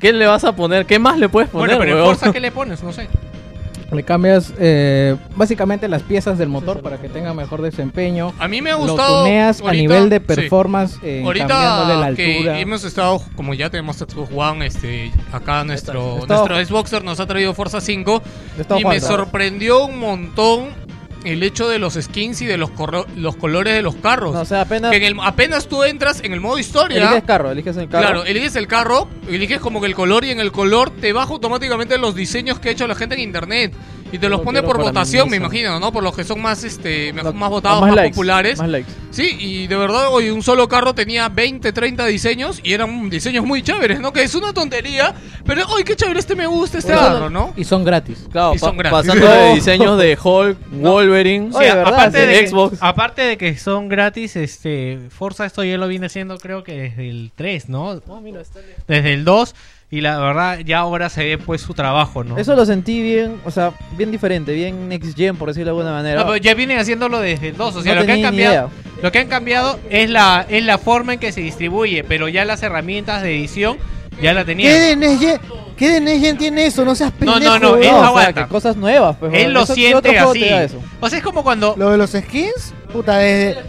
¿Qué 0.00 0.12
le 0.12 0.26
vas 0.26 0.44
a 0.44 0.54
poner? 0.54 0.86
¿Qué 0.86 1.00
más 1.00 1.18
le 1.18 1.28
puedes 1.28 1.50
poner, 1.50 1.76
bueno, 1.76 1.92
pero 1.92 1.98
en? 1.98 2.16
Forza, 2.16 2.32
¿qué 2.32 2.40
le 2.40 2.50
pones? 2.52 2.82
No 2.82 2.92
sé. 2.92 3.08
Le 3.94 4.02
cambias 4.02 4.52
eh, 4.58 5.16
básicamente 5.36 5.88
las 5.88 6.02
piezas 6.02 6.38
del 6.38 6.48
motor 6.48 6.82
para 6.82 6.98
que 7.00 7.08
tenga 7.08 7.32
mejor 7.34 7.62
desempeño. 7.62 8.32
A 8.38 8.48
mí 8.48 8.60
me 8.60 8.70
ha 8.70 8.74
Lo 8.74 8.80
gustado. 8.80 9.22
tuneas 9.24 9.60
a 9.64 9.72
nivel 9.72 10.08
de 10.10 10.18
sí. 10.18 10.24
performance, 10.24 10.98
eh, 11.02 11.22
cambiándole 11.24 11.48
la 11.94 11.94
Ahorita 12.06 12.14
que 12.16 12.34
altura. 12.36 12.58
hemos 12.60 12.84
estado, 12.84 13.22
como 13.36 13.54
ya 13.54 13.70
tenemos 13.70 13.96
Xbox 13.96 14.30
One, 14.34 14.66
este, 14.66 15.12
acá 15.32 15.64
nuestro, 15.64 16.24
nuestro 16.26 16.64
Xboxer 16.64 17.04
nos 17.04 17.20
ha 17.20 17.26
traído 17.26 17.54
Forza 17.54 17.80
5 17.80 18.22
Estaba 18.58 18.80
y 18.80 18.84
me 18.84 19.00
sorprendió 19.00 19.84
un 19.86 19.98
montón 19.98 20.83
el 21.24 21.42
hecho 21.42 21.68
de 21.68 21.78
los 21.78 21.94
skins 21.94 22.40
y 22.42 22.46
de 22.46 22.56
los, 22.56 22.70
corro- 22.70 23.06
los 23.16 23.36
colores 23.36 23.74
de 23.74 23.82
los 23.82 23.94
carros. 23.96 24.34
No, 24.34 24.40
o 24.42 24.44
sea, 24.44 24.62
apenas. 24.62 24.90
que 24.90 24.96
en 24.98 25.02
el- 25.04 25.16
apenas 25.22 25.66
tú 25.68 25.82
entras 25.84 26.20
en 26.22 26.32
el 26.32 26.40
modo 26.40 26.58
historia, 26.58 26.98
Eliges 26.98 27.24
carro, 27.24 27.50
eliges 27.50 27.76
el 27.76 27.88
carro. 27.88 28.02
claro, 28.06 28.24
eliges 28.24 28.56
el 28.56 28.66
carro, 28.66 29.08
eliges 29.28 29.60
como 29.60 29.80
que 29.80 29.86
el 29.86 29.94
color 29.94 30.24
y 30.24 30.30
en 30.30 30.40
el 30.40 30.52
color 30.52 30.90
te 30.90 31.12
baja 31.12 31.32
automáticamente 31.32 31.98
los 31.98 32.14
diseños 32.14 32.58
que 32.58 32.68
ha 32.68 32.72
hecho 32.72 32.86
la 32.86 32.94
gente 32.94 33.14
en 33.14 33.20
internet. 33.22 33.72
Y 34.12 34.18
te 34.18 34.28
los 34.28 34.38
Lo 34.38 34.44
pone 34.44 34.62
por 34.62 34.78
votación, 34.78 35.28
me 35.28 35.38
imagino, 35.38 35.80
¿no? 35.80 35.90
Por 35.92 36.02
los 36.04 36.14
que 36.14 36.22
son 36.22 36.40
más, 36.40 36.62
este, 36.62 37.12
Lo- 37.12 37.32
más 37.32 37.50
votados, 37.50 37.80
más 37.80 37.90
más, 37.90 37.96
likes, 37.96 38.10
populares. 38.14 38.58
Más 38.58 38.68
likes. 38.68 38.90
Sí, 39.10 39.36
y 39.40 39.66
de 39.66 39.76
verdad, 39.76 40.08
hoy 40.12 40.30
un 40.30 40.42
solo 40.42 40.68
carro 40.68 40.94
tenía 40.94 41.28
20, 41.28 41.72
30 41.72 42.06
diseños 42.06 42.60
y 42.62 42.72
eran 42.74 43.08
diseños 43.10 43.44
muy 43.44 43.62
chéveres, 43.62 43.98
¿no? 44.00 44.12
Que 44.12 44.22
es 44.22 44.34
una 44.36 44.52
tontería, 44.52 45.14
pero 45.44 45.66
hoy 45.68 45.82
qué 45.84 45.96
chévere 45.96 46.20
este 46.20 46.36
me 46.36 46.46
gusta, 46.46 46.78
este 46.78 46.92
Bueno, 46.92 47.08
carro, 47.08 47.30
¿no? 47.30 47.52
Y 47.56 47.64
son 47.64 47.82
gratis. 47.84 48.26
Claro, 48.30 48.54
Y 48.54 48.58
son 48.58 48.76
gratis. 48.76 48.98
pasando 49.08 49.26
de 49.26 49.54
diseños 49.54 49.98
de 49.98 50.18
Hulk, 50.22 50.58
Wolverine, 50.72 51.50
Oye, 51.52 51.70
Sí, 51.70 51.74
¿verdad? 51.74 51.94
aparte, 51.94 52.20
Sí. 52.20 52.26
de 52.26 52.40
que, 52.40 52.48
Xbox. 52.48 52.78
aparte 52.80 53.22
de 53.22 53.36
que 53.38 53.56
son 53.56 53.88
gratis, 53.88 54.36
este 54.36 54.98
Forza 55.10 55.44
esto 55.46 55.64
ya 55.64 55.76
lo 55.78 55.88
viene 55.88 56.06
haciendo 56.06 56.38
creo 56.38 56.62
que 56.62 56.72
desde 56.74 57.08
el 57.08 57.32
3, 57.34 57.68
¿no? 57.68 58.00
Desde 58.86 59.12
el 59.14 59.24
2 59.24 59.54
y 59.96 60.00
la 60.00 60.18
verdad 60.18 60.58
ya 60.64 60.78
ahora 60.78 61.08
se 61.08 61.24
ve 61.24 61.38
pues 61.38 61.60
su 61.60 61.74
trabajo, 61.74 62.24
¿no? 62.24 62.36
Eso 62.38 62.54
lo 62.56 62.64
sentí 62.66 63.00
bien, 63.02 63.36
o 63.44 63.50
sea, 63.50 63.72
bien 63.96 64.10
diferente, 64.10 64.52
bien 64.52 64.88
next 64.88 65.16
gen, 65.16 65.36
por 65.36 65.48
decirlo 65.48 65.66
de 65.74 65.78
alguna 65.80 65.92
manera. 65.96 66.20
No, 66.20 66.26
pero 66.26 66.36
ya 66.36 66.54
vienen 66.54 66.78
haciéndolo 66.78 67.20
desde 67.20 67.48
el 67.48 67.56
2, 67.56 67.76
o 67.76 67.82
sea, 67.82 67.94
No 67.94 68.00
lo 68.00 68.06
que 68.06 68.12
han 68.12 68.22
cambiado 68.22 68.70
lo 69.02 69.12
que 69.12 69.18
han 69.18 69.28
cambiado 69.28 69.78
es 69.90 70.08
la 70.08 70.46
es 70.48 70.64
la 70.64 70.78
forma 70.78 71.14
en 71.14 71.18
que 71.20 71.30
se 71.32 71.40
distribuye, 71.42 72.04
pero 72.04 72.28
ya 72.28 72.44
las 72.44 72.62
herramientas 72.62 73.22
de 73.22 73.36
edición 73.36 73.76
ya 74.22 74.32
la 74.32 74.40
¿Qué 74.42 74.46
tenían. 74.46 74.72
de 74.72 74.96
Next 74.96 75.20
Gen- 75.22 75.40
¿Qué 75.76 75.90
de 75.90 76.00
Next 76.00 76.24
Gen 76.24 76.38
tiene 76.38 76.66
eso? 76.66 76.84
No 76.84 76.94
seas 76.94 77.12
No, 77.20 77.32
pendejo. 77.34 77.40
no, 77.40 77.58
no, 77.58 77.72
weón. 77.72 77.82
él 77.82 77.90
No, 77.90 77.96
o 77.96 78.00
sea, 78.00 78.08
aguanta. 78.08 78.42
que 78.44 78.48
cosas 78.48 78.76
nuevas, 78.76 79.16
pues. 79.18 79.32
Él 79.34 79.52
lo 79.52 79.62
Eso- 79.64 79.74
¿qué 79.74 79.80
siente 79.88 80.18
así. 80.18 80.76
O 81.00 81.08
sea, 81.08 81.18
es 81.18 81.24
como 81.24 81.42
cuando 81.42 81.74
Lo 81.76 81.90
de 81.90 81.98
los 81.98 82.10
skins, 82.12 82.72
puta, 82.92 83.18
desde, 83.18 83.60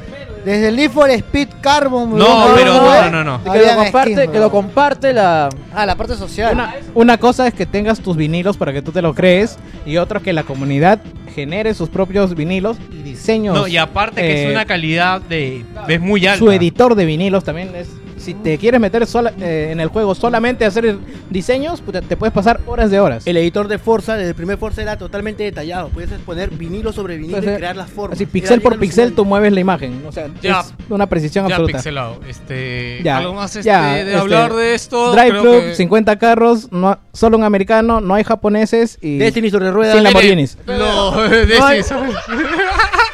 desde 0.46 0.68
el 0.70 0.76
Need 0.76 0.91
for 0.91 1.10
Speed 1.10 1.50
Carbon. 1.60 2.18
No, 2.18 2.48
pero 2.56 2.78
weón, 2.78 3.12
no, 3.12 3.24
no, 3.24 3.38
no. 3.39 3.52
Que 3.52 3.60
lo 3.60 3.76
comparte, 3.76 4.28
que 4.30 4.39
lo 4.39 4.52
comparte 4.52 5.12
la. 5.12 5.50
Ah, 5.74 5.86
la 5.86 5.96
parte 5.96 6.16
social. 6.16 6.54
Una, 6.54 6.76
una 6.93 7.18
cosa 7.18 7.48
es 7.48 7.54
que 7.54 7.66
tengas 7.66 8.00
tus 8.00 8.16
vinilos 8.16 8.56
para 8.56 8.72
que 8.72 8.82
tú 8.82 8.91
te 8.91 9.02
lo 9.02 9.14
crees 9.16 9.58
y 9.86 9.98
otra 9.98 10.20
que 10.20 10.32
la 10.34 10.43
comunidad 10.43 11.02
genere 11.34 11.74
sus 11.74 11.89
propios 11.89 12.36
vinilos 12.36 12.78
y 12.91 13.02
diseños. 13.02 13.56
No, 13.56 13.68
y 13.68 13.76
aparte 13.76 14.22
que 14.22 14.43
eh, 14.43 14.46
es 14.46 14.52
una 14.52 14.66
calidad 14.66 15.20
de 15.20 15.66
es 15.88 16.00
muy 16.00 16.26
alta. 16.26 16.39
Su 16.39 16.52
editor 16.52 16.96
de 16.96 17.06
vinilos 17.06 17.43
también 17.43 17.76
es. 17.76 17.89
Si 18.26 18.34
te 18.34 18.57
quieres 18.57 18.82
meter 18.82 19.05
sola- 19.05 19.34
eh, 19.39 19.69
en 19.71 19.80
el 19.80 19.89
juego 19.89 20.15
solamente 20.15 20.65
a 20.65 20.69
hacer 20.69 20.97
diseños, 21.30 21.80
puta, 21.82 22.01
te 22.01 22.17
puedes 22.17 22.34
pasar 22.34 22.59
horas 22.65 22.89
de 22.89 22.99
horas. 22.99 23.28
El 23.28 23.38
editor 23.38 23.67
de 23.67 23.78
Forza, 23.78 24.15
desde 24.15 24.30
el 24.30 24.36
primer 24.36 24.57
Forza 24.57 24.82
era 24.82 24.97
totalmente 24.97 25.43
detallado. 25.43 25.89
Puedes 25.89 26.09
poner 26.21 26.49
vinilo 26.49 26.91
sobre 26.91 27.17
vinilo 27.17 27.38
Entonces, 27.38 27.57
y 27.57 27.59
crear 27.59 27.76
las 27.76 27.89
formas. 27.91 28.17
Así, 28.17 28.26
pixel 28.26 28.61
por 28.61 28.80
pixel, 28.80 29.13
tú 29.13 29.26
mueves 29.26 29.53
la 29.53 29.59
imagen. 29.59 30.01
O 30.07 30.11
sea, 30.11 30.28
Ya. 30.41 30.61
es 30.61 30.73
una 30.89 31.05
precisión 31.07 31.47
Ya 31.47 31.53
absoluta. 31.55 31.78
pixelado. 31.78 32.19
Este, 32.28 32.99
Ya, 33.03 33.17
algo 33.17 33.36
más 33.36 33.55
este, 33.55 33.67
ya, 33.69 33.93
de 33.93 34.01
este, 34.01 34.15
hablar 34.15 34.53
de 34.55 34.73
esto. 34.73 35.11
Drive 35.11 35.30
creo 35.30 35.41
Club, 35.43 35.61
que- 35.61 35.76
50 35.76 36.17
carros, 36.17 36.71
no, 36.71 36.97
solo 37.13 37.38
un 37.38 37.43
americano, 37.43 38.01
no 38.01 38.15
hay 38.15 38.23
japoneses 38.23 38.97
y 39.01 39.19
Destiny 39.19 39.51
sobre 39.51 39.69
ruedas. 39.71 39.93
sin 39.93 40.03
Lamborghinis. 40.03 40.57
De 40.65 40.78
No 40.80 41.65
hay- 41.65 41.82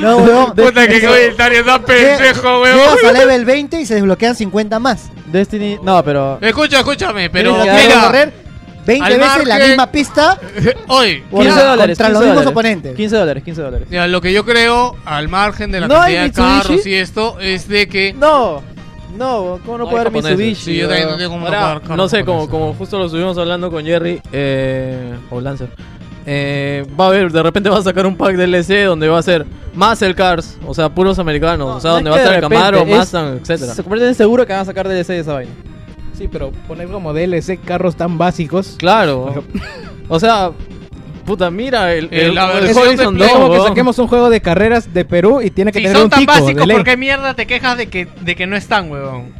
No, 0.00 0.16
weón. 0.18 0.54
Puta 0.54 0.86
que 0.86 1.00
comentario 1.00 1.64
tan 1.64 1.82
pendejo, 1.84 2.60
weón. 2.62 2.76
Llegas 2.78 3.04
a 3.04 3.12
level 3.12 3.44
20 3.44 3.80
y 3.80 3.86
se 3.86 3.94
desbloquean 3.94 4.34
50 4.34 4.78
más. 4.78 5.10
Destiny. 5.26 5.78
No, 5.82 6.02
pero. 6.04 6.38
Escucha, 6.40 6.78
escúchame, 6.78 7.30
pero 7.30 7.54
tienes 7.62 7.82
que 7.82 7.88
mira, 7.88 8.04
correr 8.06 8.32
20 8.86 9.04
al 9.04 9.18
veces 9.18 9.46
la 9.46 9.54
margen- 9.56 9.68
misma 9.68 9.86
pista 9.92 10.38
hoy, 10.88 11.22
15 11.30 11.36
mira, 11.38 11.64
dólares. 11.64 11.98
contra 11.98 12.06
15 12.06 12.08
los 12.12 12.20
mismos 12.20 12.28
dólares. 12.36 12.46
oponentes. 12.50 12.96
15 12.96 13.16
dólares, 13.16 13.42
15 13.44 13.62
dólares. 13.62 13.88
mira, 13.90 14.06
lo 14.08 14.20
que 14.22 14.32
yo 14.32 14.44
creo, 14.46 14.96
al 15.04 15.28
margen 15.28 15.70
de 15.70 15.80
la 15.80 15.88
¿No 15.88 16.00
hay 16.00 16.14
cantidad 16.14 16.22
de 16.46 16.52
Mitsubishi? 16.54 16.68
carros 16.68 16.86
y 16.86 16.94
esto, 16.94 17.38
es 17.40 17.68
de 17.68 17.86
que 17.88 18.14
No, 18.14 18.62
no, 19.14 19.58
¿cómo 19.66 19.76
no, 19.78 19.84
No 19.84 19.90
puede 19.90 20.00
haber 20.06 20.12
japoneses. 20.14 20.38
Mitsubishi? 20.38 20.64
Sí, 20.72 20.76
yo 20.78 20.88
también 20.88 21.08
no 21.10 21.16
tengo 21.18 21.30
cómo 21.32 21.46
Ahora, 21.46 21.80
carros 21.82 21.96
no 21.98 22.08
sé, 22.08 22.24
como, 22.24 22.46
japoneses. 22.46 22.50
como 22.50 22.74
justo 22.74 22.98
lo 22.98 23.04
estuvimos 23.06 23.36
hablando 23.36 23.70
con 23.70 23.84
Jerry 23.84 24.22
eh, 24.32 25.14
o 25.30 25.40
Lancer. 25.42 25.68
Eh, 26.30 26.84
va 27.00 27.06
a 27.06 27.08
haber, 27.08 27.32
de 27.32 27.42
repente 27.42 27.70
va 27.70 27.78
a 27.78 27.82
sacar 27.82 28.06
un 28.06 28.14
pack 28.14 28.36
DLC 28.36 28.84
donde 28.84 29.08
va 29.08 29.18
a 29.18 29.22
ser 29.22 29.46
Muscle 29.74 30.14
Cars, 30.14 30.58
o 30.66 30.74
sea, 30.74 30.90
puros 30.90 31.18
americanos, 31.18 31.76
o 31.76 31.80
sea, 31.80 31.90
No 31.90 31.94
donde 31.96 32.10
va 32.10 32.16
a 32.16 32.18
que 32.18 32.24
estar 32.26 32.40
Camaro, 32.42 32.78
es- 32.80 32.86
Mustang, 32.86 33.38
etcétera. 33.40 33.72
Se 33.74 33.82
convierte 33.82 34.08
en 34.08 34.14
seguro 34.14 34.46
que 34.46 34.52
van 34.52 34.60
a 34.60 34.64
sacar 34.66 34.86
DLC 34.86 35.08
de 35.14 35.20
esa 35.20 35.32
vaina. 35.32 35.52
Sí, 36.18 36.28
pero 36.30 36.50
poner 36.66 36.88
como 36.88 37.14
DLC 37.14 37.58
carros 37.64 37.96
tan 37.96 38.18
básicos. 38.18 38.74
Claro. 38.78 39.42
o 40.08 40.20
sea, 40.20 40.50
puta, 41.24 41.50
mira 41.50 41.94
el, 41.94 42.06
Eh, 42.10 42.26
el, 42.26 42.34
la 42.34 42.52
el 42.58 42.64
versión 42.64 42.82
de 42.84 42.88
Horizon 42.90 43.14
Play, 43.14 43.26
Es 43.28 43.32
como 43.32 43.44
2, 43.46 43.52
que 43.54 43.58
weón. 43.60 43.68
saquemos 43.68 43.98
un 43.98 44.08
juego 44.08 44.28
de 44.28 44.40
carreras 44.42 44.92
de 44.92 45.04
Perú 45.06 45.40
y 45.40 45.50
tiene 45.50 45.72
que 45.72 45.78
Si 45.78 45.84
tener 45.84 45.96
son 45.96 46.04
un 46.04 46.10
tan 46.10 46.20
tico 46.20 46.32
de 46.34 46.40
básicos, 46.42 46.66
ley. 46.66 46.76
¿por 46.76 46.84
qué 46.84 46.96
mierda 46.98 47.34
te 47.34 47.46
quejas 47.46 47.78
de 47.78 47.86
que, 47.88 48.06
de 48.20 48.36
que 48.36 48.46
no 48.46 48.54
están, 48.56 48.90
huevón? 48.90 49.32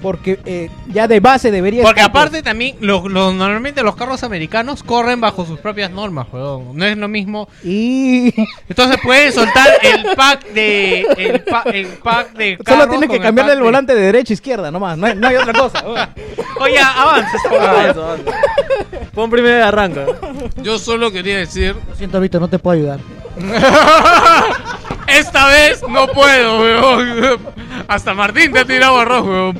Porque 0.00 0.38
eh, 0.44 0.70
ya 0.92 1.08
de 1.08 1.18
base 1.20 1.50
debería 1.50 1.82
Porque 1.82 2.00
estar, 2.00 2.12
pues. 2.12 2.22
aparte 2.24 2.42
también, 2.42 2.76
los, 2.80 3.04
los- 3.10 3.34
normalmente 3.34 3.82
los 3.82 3.96
carros 3.96 4.22
americanos 4.22 4.82
corren 4.82 5.20
bajo 5.20 5.44
sus 5.44 5.58
propias 5.58 5.90
normas, 5.90 6.26
huevón. 6.32 6.76
No 6.76 6.84
es 6.84 6.96
lo 6.96 7.08
mismo. 7.08 7.48
Y 7.64 8.32
Entonces 8.68 8.98
pueden 9.02 9.32
soltar 9.32 9.66
el 9.82 10.14
pack 10.14 10.46
de. 10.50 11.00
El, 11.16 11.40
pa- 11.40 11.64
el 11.72 11.86
pack 11.86 12.32
de. 12.34 12.58
solo 12.66 12.88
tienes 12.88 13.10
que 13.10 13.18
cambiarle 13.18 13.54
el 13.54 13.62
volante 13.62 13.94
de 13.94 14.02
derecha 14.02 14.32
a 14.32 14.34
izquierda 14.34 14.70
nomás, 14.70 14.96
no 14.96 15.06
hay, 15.06 15.16
no 15.16 15.26
hay 15.28 15.36
otra 15.36 15.52
cosa. 15.52 15.82
weón. 15.84 16.08
Oye, 16.60 16.78
avanza. 16.96 17.30
Avanza, 17.50 17.90
avanza. 17.90 18.32
Pon 19.14 19.30
primero 19.30 19.58
y 19.58 19.62
arranca. 19.62 20.06
yo 20.62 20.78
solo 20.78 21.10
quería 21.10 21.38
decir, 21.38 21.74
Lo 21.88 21.94
siento, 21.96 22.20
Vito, 22.20 22.38
no 22.38 22.48
te 22.48 22.58
puedo 22.60 22.76
ayudar. 22.78 23.00
esta 25.06 25.48
vez 25.48 25.82
no 25.88 26.06
puedo, 26.08 26.60
weón. 26.60 27.38
Hasta 27.88 28.14
Martín 28.14 28.52
te 28.52 28.60
ha 28.60 28.64
tirado 28.64 28.98
arroz, 28.98 29.26
weón. 29.26 29.58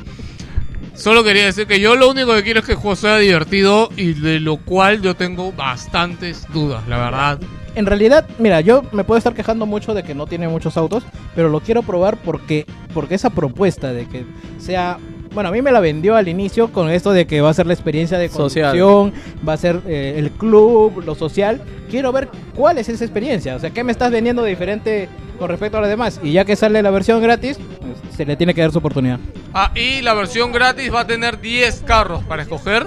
Solo 0.99 1.23
quería 1.23 1.45
decir 1.45 1.69
que 1.69 1.79
yo 1.79 1.95
lo 1.95 2.11
único 2.11 2.35
que 2.35 2.43
quiero 2.43 2.59
es 2.59 2.67
que 2.67 2.73
el 2.73 2.79
juego 2.79 2.97
sea 2.97 3.19
divertido 3.19 3.89
y 3.97 4.15
de 4.15 4.41
lo 4.41 4.57
cual 4.57 5.01
yo 5.01 5.15
tengo 5.15 5.53
bastantes 5.53 6.45
dudas, 6.53 6.89
la 6.89 6.99
verdad. 6.99 7.39
En 7.77 7.87
realidad, 7.87 8.27
mira, 8.41 8.61
yo 8.63 8.83
me 8.91 9.05
puedo 9.05 9.17
estar 9.17 9.33
quejando 9.33 9.65
mucho 9.65 9.95
de 9.95 10.03
que 10.03 10.13
no 10.13 10.27
tiene 10.27 10.49
muchos 10.49 10.77
autos, 10.77 11.05
pero 11.37 11.51
lo 11.51 11.61
quiero 11.61 11.85
probar 11.85 12.17
porque, 12.17 12.67
porque 12.93 13.15
esa 13.15 13.31
propuesta 13.31 13.93
de 13.93 14.07
que 14.07 14.25
sea... 14.59 14.99
Bueno, 15.33 15.51
a 15.51 15.53
mí 15.53 15.63
me 15.63 15.71
la 15.71 15.79
vendió 15.79 16.17
al 16.17 16.27
inicio 16.27 16.73
con 16.73 16.91
esto 16.91 17.13
de 17.13 17.29
que 17.29 17.41
va 17.43 17.51
a 17.51 17.55
ser 17.55 17.69
la 17.69 17.75
experiencia 17.75 18.19
de 18.19 18.29
Social. 18.29 18.77
conducción, 18.77 19.13
va 19.49 19.53
a 19.53 19.57
ser 19.57 19.81
eh, 19.87 20.15
el 20.17 20.33
club, 20.33 21.05
lo 21.05 21.15
social. 21.15 21.61
Quiero 21.89 22.11
ver 22.11 22.29
cuál 22.57 22.79
es 22.79 22.89
esa 22.89 23.05
experiencia. 23.05 23.55
O 23.55 23.61
sea, 23.61 23.71
¿qué 23.71 23.85
me 23.85 23.93
estás 23.93 24.11
vendiendo 24.11 24.43
de 24.43 24.51
diferente 24.51 25.09
con 25.39 25.49
respecto 25.49 25.79
a 25.79 25.81
los 25.81 25.91
demás? 25.91 26.19
Y 26.25 26.33
ya 26.33 26.45
que 26.45 26.57
sale 26.57 26.83
la 26.83 26.91
versión 26.91 27.23
gratis, 27.23 27.61
pues, 27.79 28.17
se 28.17 28.27
le 28.27 28.35
tiene 28.35 28.53
que 28.53 28.63
dar 28.63 28.73
su 28.73 28.79
oportunidad. 28.79 29.21
Ah, 29.55 29.73
y 29.75 30.03
la 30.03 30.15
versión 30.15 30.53
gratis 30.53 30.93
va 30.93 31.01
a 31.01 31.07
tener 31.07 31.41
10 31.41 31.83
carros 31.87 32.23
para 32.25 32.43
escoger. 32.43 32.87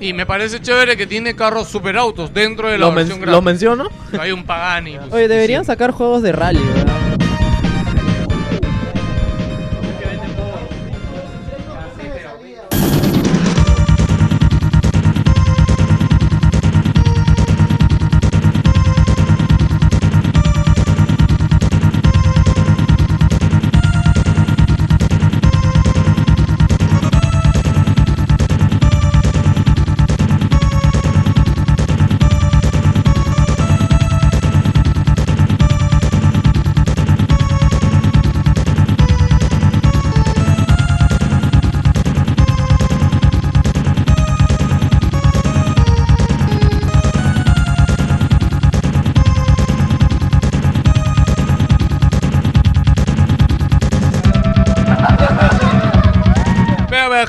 Y 0.00 0.14
me 0.14 0.26
parece 0.26 0.60
chévere 0.60 0.96
que 0.96 1.06
tiene 1.06 1.36
carros 1.36 1.68
superautos 1.68 2.34
dentro 2.34 2.68
de 2.68 2.76
la 2.78 2.86
¿Lo, 2.86 2.94
versión 2.94 3.20
lo 3.20 3.26
gratis. 3.26 3.44
menciono? 3.44 3.88
Hay 4.18 4.32
un 4.32 4.44
Pagani. 4.44 4.96
pues, 4.98 5.12
Oye, 5.12 5.28
deberían 5.28 5.62
sí. 5.62 5.66
sacar 5.68 5.92
juegos 5.92 6.22
de 6.22 6.32
rally, 6.32 6.60
¿verdad? 6.74 6.92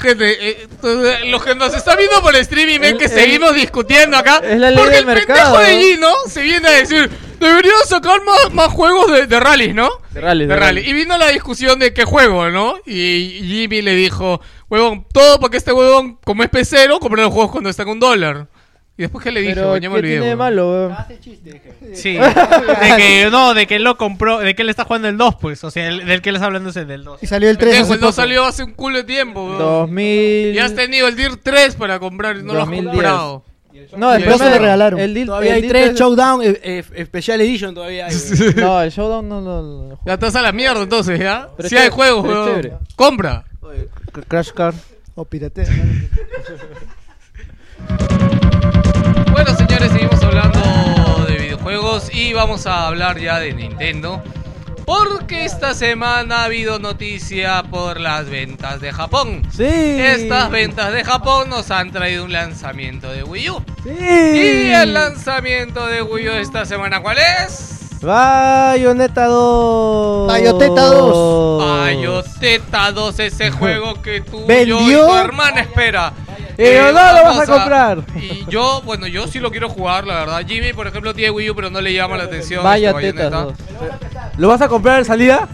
Gente, 0.09 0.49
eh, 0.49 0.67
t- 0.81 1.25
los 1.29 1.43
que 1.43 1.55
nos 1.55 1.73
están 1.73 1.97
viendo 1.97 2.21
por 2.21 2.35
streaming 2.35 2.79
ven 2.79 2.97
que 2.97 3.07
seguimos 3.09 3.53
discutiendo 3.55 4.17
acá. 4.17 4.41
es 4.43 4.59
la 4.59 4.69
ley 4.71 4.77
porque 4.77 4.91
del 4.95 4.99
el 5.01 5.05
mercado, 5.05 5.55
pendejo 5.57 5.59
de 5.59 5.75
¿no? 5.75 5.81
Gino 5.81 6.13
se 6.27 6.41
viene 6.41 6.67
a 6.67 6.71
decir, 6.71 7.09
deberían 7.39 7.75
sacar 7.87 8.21
más, 8.23 8.53
más 8.53 8.67
juegos 8.69 9.11
de, 9.11 9.27
de 9.27 9.39
rallies, 9.39 9.73
¿no? 9.75 9.89
De 10.11 10.21
rally, 10.21 10.45
De 10.45 10.55
rally. 10.55 10.81
Y 10.87 10.93
vino 10.93 11.17
la 11.17 11.27
discusión 11.29 11.79
de 11.79 11.93
qué 11.93 12.03
juego, 12.05 12.49
¿no? 12.49 12.75
Y 12.85 13.41
Jimmy 13.45 13.81
le 13.81 13.95
dijo, 13.95 14.39
huevón, 14.69 15.05
todo 15.11 15.39
porque 15.39 15.57
este 15.57 15.71
huevón, 15.73 16.17
como 16.23 16.43
es 16.43 16.49
pecero, 16.49 16.99
compra 16.99 17.23
los 17.23 17.33
juegos 17.33 17.51
cuando 17.51 17.69
están 17.69 17.87
un 17.89 17.99
dólar. 17.99 18.47
Y 18.95 19.01
después, 19.01 19.23
¿qué 19.23 19.31
le 19.31 19.41
dije? 19.41 19.55
Pero, 19.55 19.75
ya 19.77 19.89
me 19.89 19.95
¿qué 19.95 19.99
olvidé, 19.99 20.13
tiene 20.13 20.25
de 20.27 20.35
weón. 20.35 20.37
malo, 20.37 20.71
weón? 20.71 20.95
Sí. 21.95 22.13
De 22.17 22.95
que, 22.97 23.27
no, 23.31 23.55
de 23.55 23.65
que 23.65 23.77
él 23.77 23.83
lo 23.83 23.97
compró, 23.97 24.37
de 24.39 24.53
que 24.53 24.61
él 24.61 24.69
está 24.69 24.83
jugando 24.85 25.07
el 25.07 25.17
2, 25.17 25.35
pues. 25.41 25.63
O 25.63 25.71
sea, 25.71 25.87
el- 25.87 26.05
del 26.05 26.21
que 26.21 26.29
él 26.29 26.35
está 26.35 26.45
hablando 26.45 26.69
es 26.69 26.75
el 26.75 26.87
del 26.87 27.03
2. 27.03 27.23
Y 27.23 27.27
salió 27.27 27.49
el 27.49 27.57
3 27.57 27.69
Pendejo, 27.71 27.85
hace 27.85 27.93
el 27.95 27.99
2 28.01 28.07
poco. 28.09 28.15
salió 28.21 28.45
hace 28.45 28.63
un 28.63 28.73
culo 28.73 28.97
de 28.97 29.03
tiempo, 29.05 29.45
weón. 29.45 29.57
2000... 29.57 30.53
Y 30.53 30.59
has 30.59 30.75
tenido 30.75 31.07
el 31.07 31.15
DIR 31.15 31.37
3 31.37 31.75
para 31.75 31.97
comprar 31.99 32.37
y 32.37 32.43
no 32.43 32.53
lo 32.53 32.59
has 32.61 32.67
2010. 32.67 32.93
comprado. 32.93 33.43
No, 33.97 34.11
después 34.11 34.35
otro- 34.35 34.49
lo 34.51 34.59
regalaron. 34.59 34.99
El 34.99 35.15
deal- 35.15 35.25
Todavía 35.25 35.49
el 35.49 35.55
hay 35.55 35.61
deal 35.63 35.71
tres 35.71 35.89
es- 35.89 35.99
Showdown 35.99 36.41
eh, 36.43 36.59
eh, 36.93 37.05
Special 37.07 37.41
Edition 37.41 37.73
todavía 37.73 38.05
hay. 38.05 38.15
No, 38.57 38.79
el 38.83 38.91
Showdown 38.91 39.27
no 39.27 39.41
lo... 39.41 39.99
Ya 40.05 40.13
estás 40.13 40.35
a 40.35 40.41
la 40.43 40.51
mierda 40.51 40.83
entonces, 40.83 41.19
¿ya? 41.19 41.49
Pero 41.57 41.67
Si 41.67 41.73
es 41.75 41.81
hay 41.81 41.87
chévere, 41.89 41.95
juegos, 41.95 42.25
pero 42.27 42.41
es 42.41 42.45
weón. 42.47 42.61
chévere. 42.61 42.77
Compra. 42.95 43.43
Crash 44.27 44.51
Car. 44.51 44.75
O 45.15 45.25
piratea. 45.25 45.65
Bueno, 49.33 49.55
señores, 49.55 49.91
seguimos 49.91 50.21
hablando 50.21 51.25
de 51.27 51.37
videojuegos 51.37 52.13
y 52.13 52.33
vamos 52.33 52.67
a 52.67 52.85
hablar 52.85 53.19
ya 53.19 53.39
de 53.39 53.51
Nintendo. 53.51 54.21
Porque 54.85 55.43
esta 55.43 55.73
semana 55.73 56.41
ha 56.41 56.43
habido 56.43 56.77
noticia 56.77 57.63
por 57.63 57.99
las 57.99 58.29
ventas 58.29 58.79
de 58.79 58.93
Japón. 58.93 59.41
Sí. 59.51 59.63
Estas 59.65 60.51
ventas 60.51 60.93
de 60.93 61.03
Japón 61.03 61.49
nos 61.49 61.71
han 61.71 61.91
traído 61.91 62.25
un 62.25 62.31
lanzamiento 62.31 63.11
de 63.11 63.23
Wii 63.23 63.49
U. 63.49 63.63
Sí. 63.83 63.91
Y 63.99 64.71
el 64.71 64.93
lanzamiento 64.93 65.87
de 65.87 66.03
Wii 66.03 66.29
U 66.29 66.31
esta 66.33 66.65
semana, 66.65 67.01
¿cuál 67.01 67.17
es? 67.17 67.82
Bayonetta 68.03 69.25
2. 69.27 70.27
Bayonetta 70.27 70.81
2. 70.85 71.57
Bayonetta 71.65 72.91
2, 72.91 73.19
ese 73.19 73.51
juego 73.59 74.01
que 74.01 74.21
tú, 74.21 74.39
yo 74.39 74.43
y 74.43 74.47
¿Vendió? 74.47 75.07
tu 75.07 75.15
hermana 75.15 75.61
espera. 75.61 76.13
Pero 76.55 76.89
Eh, 76.89 76.93
no 76.93 77.13
lo 77.13 77.23
vas 77.23 77.49
a 77.49 77.51
comprar. 77.51 78.03
Y 78.15 78.45
yo, 78.49 78.81
bueno, 78.85 79.07
yo 79.07 79.27
sí 79.27 79.39
lo 79.39 79.49
quiero 79.51 79.69
jugar, 79.69 80.05
la 80.05 80.15
verdad. 80.15 80.41
Jimmy, 80.47 80.73
por 80.73 80.85
ejemplo, 80.87 81.13
tiene 81.13 81.31
Wii 81.31 81.49
U, 81.51 81.55
pero 81.55 81.69
no 81.71 81.81
le 81.81 81.93
llama 81.93 82.17
la 82.17 82.25
atención. 82.25 82.63
Vaya 82.63 82.91
este 82.99 83.23
dos. 83.29 83.53
¿Lo 84.37 84.47
vas 84.49 84.61
a 84.61 84.67
comprar 84.67 84.99
en 84.99 85.05
salida? 85.05 85.47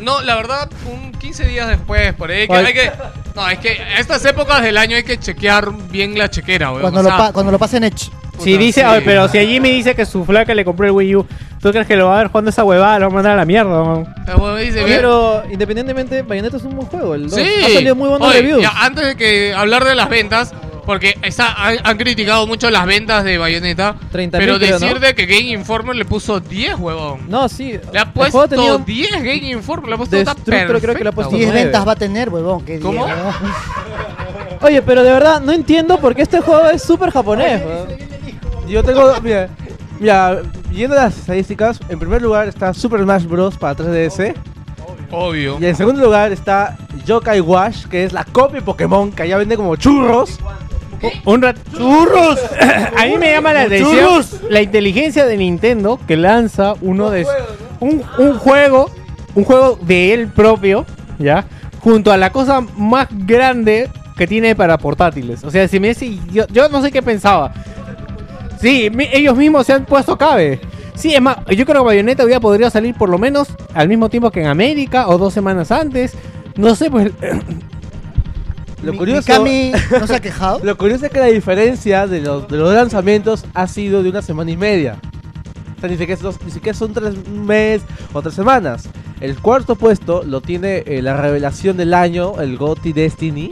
No, 0.00 0.20
la 0.22 0.34
verdad, 0.36 0.68
un 0.92 1.12
15 1.12 1.46
días 1.46 1.68
después, 1.68 2.12
por 2.14 2.30
ahí. 2.30 2.46
Que 2.48 2.54
Ay. 2.54 2.66
hay 2.66 2.72
que, 2.74 2.92
no, 3.34 3.48
es 3.48 3.58
que 3.60 3.70
a 3.80 3.98
estas 4.00 4.24
épocas 4.24 4.62
del 4.62 4.76
año 4.78 4.96
hay 4.96 5.04
que 5.04 5.18
chequear 5.18 5.72
bien 5.90 6.18
la 6.18 6.28
chequera, 6.28 6.70
weón. 6.70 6.82
Cuando, 6.82 7.00
O 7.00 7.02
lo 7.04 7.08
pa- 7.10 7.32
cuando 7.32 7.52
lo 7.52 7.58
pasen 7.58 7.84
Edge. 7.84 8.10
Si 8.38 8.50
puta, 8.52 8.58
dice, 8.58 8.80
sí. 8.82 8.86
oye, 8.86 9.00
pero 9.02 9.28
si 9.28 9.38
a 9.38 9.42
Jimmy 9.46 9.70
dice 9.70 9.94
que 9.94 10.04
su 10.04 10.22
flaca 10.26 10.54
le 10.54 10.64
compró 10.64 10.86
el 10.86 10.92
Wii 10.92 11.16
U, 11.16 11.26
¿tú 11.66 11.72
crees 11.72 11.86
que 11.88 11.96
lo 11.96 12.06
va 12.06 12.14
a 12.14 12.18
ver 12.18 12.28
jugando 12.28 12.50
esa 12.50 12.62
huevada? 12.64 12.98
Lo 13.00 13.06
va 13.06 13.12
a 13.12 13.14
mandar 13.14 13.32
a 13.32 13.36
la 13.36 13.44
mierda, 13.44 13.82
weón? 13.82 14.06
El 14.26 14.34
huevón 14.36 14.60
dice, 14.60 14.84
bien. 14.84 14.96
Pero 14.98 15.42
independientemente, 15.50 16.22
Bayonetta 16.22 16.56
es 16.58 16.62
un 16.62 16.76
buen 16.76 16.86
juego. 16.88 17.14
El 17.14 17.28
2. 17.28 17.34
Sí. 17.34 17.46
Ha 17.64 17.68
salido 17.70 17.96
muy 17.96 18.08
buenos 18.08 18.28
Oye, 18.28 18.40
reviews. 18.40 18.62
ya, 18.62 18.70
antes 18.84 19.04
de 19.04 19.16
que 19.16 19.52
hablar 19.52 19.84
de 19.84 19.96
las 19.96 20.08
ventas, 20.08 20.54
porque 20.86 21.16
está, 21.22 21.52
han, 21.54 21.78
han 21.82 21.96
criticado 21.98 22.46
mucho 22.46 22.70
las 22.70 22.86
ventas 22.86 23.24
de 23.24 23.38
Bayonetta, 23.38 23.96
30.000 24.12 24.28
pero 24.30 24.56
creo, 24.58 24.58
decir 24.58 24.94
¿no? 24.94 25.00
de 25.00 25.14
que 25.16 25.26
Game 25.26 25.48
Informer 25.50 25.96
le 25.96 26.04
puso 26.04 26.38
10, 26.38 26.76
huevón. 26.78 27.28
No, 27.28 27.48
sí. 27.48 27.78
Le 27.92 27.98
ha 27.98 28.02
el 28.02 28.12
puesto 28.12 28.38
juego 28.38 28.44
ha 28.44 28.48
tenido 28.48 28.78
10 28.78 29.10
Game 29.16 29.50
Informer, 29.50 29.88
le 29.88 29.94
ha 29.94 29.98
puesto 29.98 30.14
Destructo, 30.16 30.78
creo 30.80 30.94
que 30.94 31.02
le 31.02 31.08
ha 31.08 31.12
puesto 31.12 31.34
10 31.34 31.48
nueve. 31.48 31.64
ventas 31.64 31.88
va 31.88 31.92
a 31.92 31.96
tener, 31.96 32.28
huevón. 32.28 32.64
¿Qué 32.64 32.78
¿Cómo? 32.78 33.04
diez, 33.04 33.16
huevón? 33.16 33.34
Oye, 34.62 34.82
pero 34.82 35.02
de 35.02 35.10
verdad, 35.10 35.40
no 35.40 35.50
entiendo 35.52 35.98
por 35.98 36.14
qué 36.14 36.22
este 36.22 36.40
juego 36.40 36.70
es 36.70 36.82
súper 36.82 37.10
japonés. 37.10 37.60
weón. 37.64 37.88
Yo 38.68 38.82
tengo. 38.82 39.12
Mira, 39.22 39.48
mira, 40.00 40.42
viendo 40.70 40.96
las 40.96 41.16
estadísticas, 41.18 41.80
en 41.88 41.98
primer 41.98 42.22
lugar 42.22 42.48
está 42.48 42.74
Super 42.74 43.00
Smash 43.02 43.24
Bros. 43.24 43.56
para 43.56 43.76
3DS. 43.76 44.34
Obvio. 45.10 45.58
Y 45.60 45.66
en 45.66 45.76
segundo 45.76 46.02
lugar 46.02 46.32
está 46.32 46.76
Yokai 47.04 47.40
Wash, 47.40 47.86
que 47.86 48.04
es 48.04 48.12
la 48.12 48.24
copia 48.24 48.60
de 48.60 48.66
Pokémon 48.66 49.12
que 49.12 49.22
allá 49.22 49.38
vende 49.38 49.56
como 49.56 49.76
churros. 49.76 50.38
Un 51.24 51.42
rat... 51.42 51.56
¡Churros! 51.76 52.40
a 52.96 53.04
mí 53.06 53.18
me 53.18 53.30
llama 53.30 53.52
la 53.52 53.62
atención 53.62 53.94
¡Churros! 53.94 54.40
la 54.48 54.62
inteligencia 54.62 55.26
de 55.26 55.36
Nintendo 55.36 56.00
que 56.06 56.16
lanza 56.16 56.74
uno 56.80 57.10
de 57.10 57.26
un, 57.80 58.02
un 58.18 58.38
juego, 58.38 58.90
un 59.34 59.44
juego 59.44 59.78
de 59.82 60.14
él 60.14 60.28
propio, 60.28 60.86
¿ya? 61.18 61.44
Junto 61.80 62.10
a 62.10 62.16
la 62.16 62.32
cosa 62.32 62.60
más 62.60 63.08
grande 63.10 63.90
que 64.16 64.26
tiene 64.26 64.56
para 64.56 64.78
portátiles. 64.78 65.44
O 65.44 65.50
sea, 65.50 65.68
si 65.68 65.78
me 65.78 65.88
dice, 65.88 66.18
yo, 66.32 66.46
yo 66.48 66.68
no 66.68 66.82
sé 66.82 66.90
qué 66.90 67.02
pensaba. 67.02 67.52
Sí, 68.60 68.90
mi- 68.92 69.08
ellos 69.12 69.36
mismos 69.36 69.66
se 69.66 69.72
han 69.74 69.84
puesto 69.84 70.16
cabe. 70.16 70.60
Sí, 70.94 71.14
es 71.14 71.20
más, 71.20 71.36
yo 71.54 71.66
creo 71.66 71.82
que 71.82 71.86
Bayonetta 71.86 72.24
día 72.24 72.40
podría 72.40 72.70
salir 72.70 72.94
por 72.94 73.08
lo 73.10 73.18
menos 73.18 73.48
al 73.74 73.88
mismo 73.88 74.08
tiempo 74.08 74.30
que 74.30 74.40
en 74.40 74.46
América 74.46 75.08
o 75.08 75.18
dos 75.18 75.34
semanas 75.34 75.70
antes. 75.70 76.12
No 76.56 76.74
sé, 76.74 76.90
pues 76.90 77.12
Lo 78.82 78.92
Mi- 78.92 78.98
curioso, 78.98 79.20
Mikami 79.28 79.72
no 80.00 80.06
se 80.06 80.14
ha 80.16 80.20
quejado. 80.20 80.60
lo 80.62 80.76
curioso 80.76 81.06
es 81.06 81.12
que 81.12 81.18
la 81.18 81.26
diferencia 81.26 82.06
de 82.06 82.20
los, 82.20 82.46
de 82.48 82.56
los 82.56 82.72
lanzamientos 82.74 83.44
ha 83.54 83.66
sido 83.66 84.02
de 84.02 84.10
una 84.10 84.22
semana 84.22 84.50
y 84.50 84.56
media. 84.56 84.98
O 85.76 85.80
sea, 85.80 85.88
ni 85.88 85.96
siquiera, 85.96 86.20
son- 86.20 86.34
ni 86.44 86.50
siquiera 86.50 86.76
son 86.78 86.92
tres 86.92 87.14
un 87.26 87.46
mes 87.46 87.82
o 88.12 88.22
tres 88.22 88.34
semanas. 88.34 88.88
El 89.20 89.38
cuarto 89.38 89.76
puesto 89.76 90.22
lo 90.24 90.40
tiene 90.40 90.82
eh, 90.86 91.00
la 91.02 91.16
revelación 91.16 91.76
del 91.76 91.94
año, 91.94 92.40
el 92.40 92.56
GOTY 92.58 92.92
Destiny. 92.92 93.50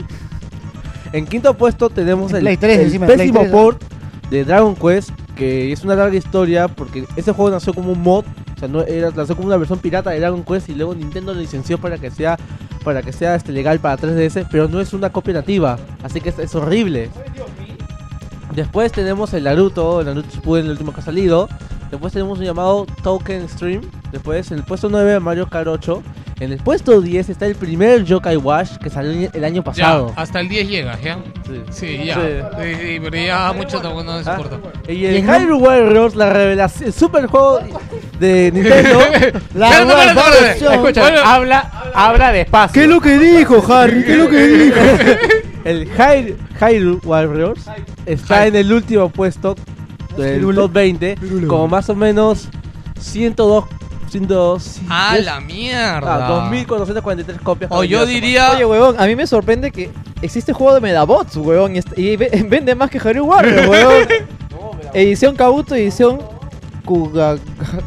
En 1.11 1.25
quinto 1.25 1.53
puesto 1.55 1.89
tenemos 1.89 2.31
En 2.31 2.37
el, 2.37 2.41
Play 2.43 2.57
3 2.57 2.77
el 2.79 2.85
encima, 2.85 3.07
pésimo 3.07 3.39
3, 3.41 3.51
¿no? 3.51 3.57
port 3.57 3.83
de 4.29 4.43
Dragon 4.43 4.75
Quest, 4.75 5.11
que 5.35 5.71
es 5.71 5.83
una 5.83 5.95
larga 5.95 6.15
historia 6.15 6.67
porque 6.67 7.05
ese 7.15 7.31
juego 7.31 7.51
nació 7.51 7.73
como 7.73 7.91
un 7.91 8.01
mod, 8.01 8.25
o 8.55 8.59
sea, 8.59 8.67
no 8.67 8.81
era, 8.81 9.11
nació 9.11 9.35
como 9.35 9.47
una 9.47 9.57
versión 9.57 9.79
pirata 9.79 10.11
de 10.11 10.19
Dragon 10.19 10.43
Quest 10.43 10.69
y 10.69 10.75
luego 10.75 10.95
Nintendo 10.95 11.33
lo 11.33 11.39
licenció 11.39 11.77
para 11.77 11.97
que 11.97 12.11
sea 12.11 12.37
para 12.83 13.01
que 13.01 13.11
sea 13.11 13.33
este 13.33 13.51
legal 13.51 13.79
para 13.79 13.97
3DS, 13.97 14.47
pero 14.51 14.67
no 14.67 14.79
es 14.79 14.93
una 14.93 15.11
copia 15.11 15.33
nativa, 15.33 15.79
así 16.03 16.21
que 16.21 16.29
es, 16.29 16.37
es 16.37 16.53
horrible. 16.53 17.09
Después 18.55 18.91
tenemos 18.91 19.33
el 19.33 19.43
Naruto, 19.43 19.99
el 20.01 20.05
Naruto 20.05 20.29
Shippuden, 20.31 20.65
el 20.65 20.71
último 20.71 20.93
que 20.93 21.01
ha 21.01 21.03
salido. 21.03 21.49
Después 21.91 22.13
tenemos 22.13 22.39
un 22.39 22.45
llamado 22.45 22.85
Token 23.03 23.49
Stream. 23.49 23.81
Después 24.11 24.51
en 24.51 24.59
el 24.59 24.63
puesto 24.63 24.87
9 24.87 25.19
Mario 25.19 25.47
Kart 25.47 25.67
8. 25.67 26.01
En 26.39 26.51
el 26.51 26.57
puesto 26.57 26.99
10 26.99 27.29
está 27.29 27.45
el 27.45 27.55
primer 27.55 28.03
Yokai 28.03 28.35
Wash 28.35 28.75
que 28.77 28.89
salió 28.89 29.29
el 29.31 29.43
año 29.45 29.63
pasado. 29.63 30.11
Ya, 30.13 30.21
hasta 30.21 30.41
el 30.41 30.49
10 30.49 30.67
llegas, 30.69 31.01
¿ya? 31.01 31.17
Sí, 31.71 32.03
ya. 32.05 32.15
Sí. 32.15 32.75
sí, 32.81 32.99
pero 33.01 33.15
ya 33.17 33.53
mucho 33.53 33.81
no, 33.81 34.03
no 34.03 34.17
les 34.17 34.27
Ah. 34.27 34.37
Y 34.89 35.05
el 35.05 35.23
Hyrule 35.23 35.53
Warriors, 35.53 36.13
la 36.15 36.29
revelación, 36.31 36.87
el 36.87 36.93
super 36.93 37.27
juego 37.27 37.59
de 38.19 38.51
Nintendo. 38.53 38.99
la 39.53 39.69
versión. 40.41 40.73
Escucha, 40.73 41.01
Bueno. 41.01 41.19
habla, 41.23 41.71
habla 41.93 42.31
despacio. 42.33 42.73
¿Qué 42.73 42.81
es 42.83 42.89
lo 42.89 42.99
que 42.99 43.17
dijo, 43.17 43.73
Harry? 43.73 44.03
¿Qué 44.03 44.11
es 44.11 44.17
lo 44.17 44.29
que 44.29 44.47
dijo? 44.47 44.77
El 45.63 45.89
Hyr- 45.89 46.35
Hyrule 46.59 46.99
Warriors 47.05 47.65
está 48.05 48.45
en 48.45 48.55
el 48.57 48.71
último 48.71 49.09
puesto 49.09 49.55
del 50.17 50.41
top 50.53 50.71
20, 50.71 51.15
Pirule. 51.19 51.47
como 51.47 51.67
más 51.69 51.89
o 51.89 51.95
menos 51.95 52.49
102. 52.99 53.65
102 54.19 54.79
¡Ah, 54.89 55.17
la 55.21 55.39
mierda! 55.41 56.25
ah, 56.25 56.29
2443 56.49 57.41
copias. 57.41 57.71
O 57.73 57.83
yo 57.83 58.05
diría. 58.05 58.51
Oye, 58.51 58.65
huevón, 58.65 58.95
a 58.99 59.05
mí 59.05 59.15
me 59.15 59.27
sorprende 59.27 59.71
que 59.71 59.91
existe 60.21 60.53
juego 60.53 60.73
de 60.73 60.81
Medabots, 60.81 61.35
huevón, 61.37 61.75
y, 61.75 61.79
est- 61.79 61.97
y 61.97 62.15
ve- 62.15 62.45
vende 62.49 62.75
más 62.75 62.89
que 62.89 62.99
Hyrule 62.99 63.21
Warriors, 63.21 63.67
huevón. 63.69 64.07
edición 64.93 65.35
Kabuto, 65.35 65.75
edición 65.75 66.19
Kuga... 66.85 67.37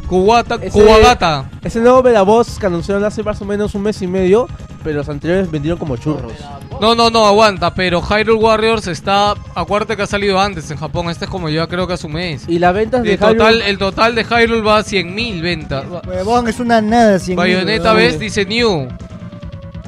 Kuwata, 0.07 0.55
Ese- 0.55 0.71
Kuwagata. 0.71 1.49
Ese 1.63 1.79
nuevo 1.79 2.03
Medaboss 2.03 2.59
que 2.59 2.65
anunciaron 2.65 3.03
hace 3.05 3.23
más 3.23 3.41
o 3.41 3.45
menos 3.45 3.73
un 3.75 3.81
mes 3.83 4.01
y 4.01 4.07
medio, 4.07 4.47
pero 4.89 4.97
los 5.01 5.09
anteriores 5.09 5.51
vendieron 5.51 5.77
como 5.77 5.97
churros. 5.97 6.33
No, 6.81 6.95
no, 6.95 7.11
no, 7.11 7.27
aguanta, 7.27 7.75
pero 7.75 8.01
Hyrule 8.01 8.33
Warriors 8.43 8.87
está. 8.87 9.35
Acuérdate 9.53 9.95
que 9.95 10.01
ha 10.01 10.07
salido 10.07 10.39
antes 10.39 10.71
en 10.71 10.77
Japón. 10.77 11.11
Este 11.11 11.25
es 11.25 11.31
como 11.31 11.47
ya 11.47 11.67
creo 11.67 11.85
que 11.85 11.93
hace 11.93 12.07
un 12.07 12.13
mes. 12.13 12.45
Y 12.47 12.57
las 12.57 12.73
ventas 12.73 13.03
de 13.03 13.13
El 13.13 13.19
total, 13.19 13.37
Hyrule- 13.61 13.63
el 13.67 13.77
total 13.77 14.15
de 14.15 14.23
Hyrule 14.23 14.61
va 14.61 14.77
a 14.79 14.83
100.000 14.83 15.41
ventas. 15.43 15.85
Huevón, 16.07 16.47
es 16.47 16.59
una 16.59 16.81
nada. 16.81 17.19
100 17.19 17.37
Bayonetta 17.37 17.93
ves 17.93 18.17
dice 18.19 18.45
New. 18.45 18.87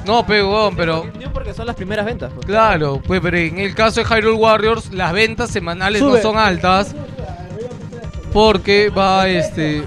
No, 0.06 0.24
pero, 0.24 0.48
huevón, 0.52 0.76
pero. 0.76 1.06
porque 1.32 1.52
son 1.52 1.66
las 1.66 1.74
primeras 1.74 2.06
ventas. 2.06 2.30
pues. 2.32 2.46
Claro, 2.46 3.02
pues, 3.04 3.20
pero 3.20 3.36
en 3.38 3.58
el 3.58 3.74
caso 3.74 4.00
de 4.00 4.06
Hyrule 4.06 4.36
Warriors, 4.36 4.92
las 4.92 5.12
ventas 5.12 5.50
semanales 5.50 6.00
no 6.00 6.10
Sube. 6.10 6.22
son 6.22 6.38
altas. 6.38 6.94
Porque 8.32 8.88
va 8.88 9.28
este. 9.28 9.82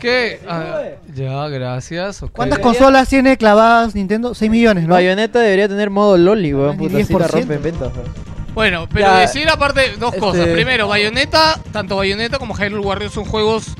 ¿Qué? 0.00 0.40
Ah, 0.48 0.80
ya, 1.14 1.48
gracias. 1.48 2.22
ok. 2.22 2.30
¿Cuántas 2.32 2.58
consolas 2.60 3.08
tiene 3.08 3.36
clavadas 3.36 3.94
Nintendo? 3.94 4.34
6 4.34 4.50
millones, 4.50 4.86
¿no? 4.86 4.94
Bayonetta 4.94 5.40
debería 5.40 5.68
tener 5.68 5.90
modo 5.90 6.16
Loli, 6.16 6.52
Ni 6.52 6.76
puta, 6.76 6.98
así 6.98 7.12
la 7.12 7.18
10%. 7.26 7.28
rompe 7.40 7.54
en 7.54 7.62
ventas. 7.62 7.92
huevón. 7.94 8.12
Bueno, 8.54 8.88
pero 8.90 9.06
Ya, 9.06 9.18
decir 9.18 9.48
aparte 9.50 9.92
dos 9.98 10.14
este- 10.14 10.20
cosas. 10.20 10.46
Primero, 10.48 10.88
Bayonetta, 10.88 11.60
tanto 11.72 11.96
Bayonetta 11.96 12.38
como 12.38 12.54
Hyrule 12.54 12.80
Warriors 12.84 13.12
son 13.12 13.24
juegos 13.26 13.74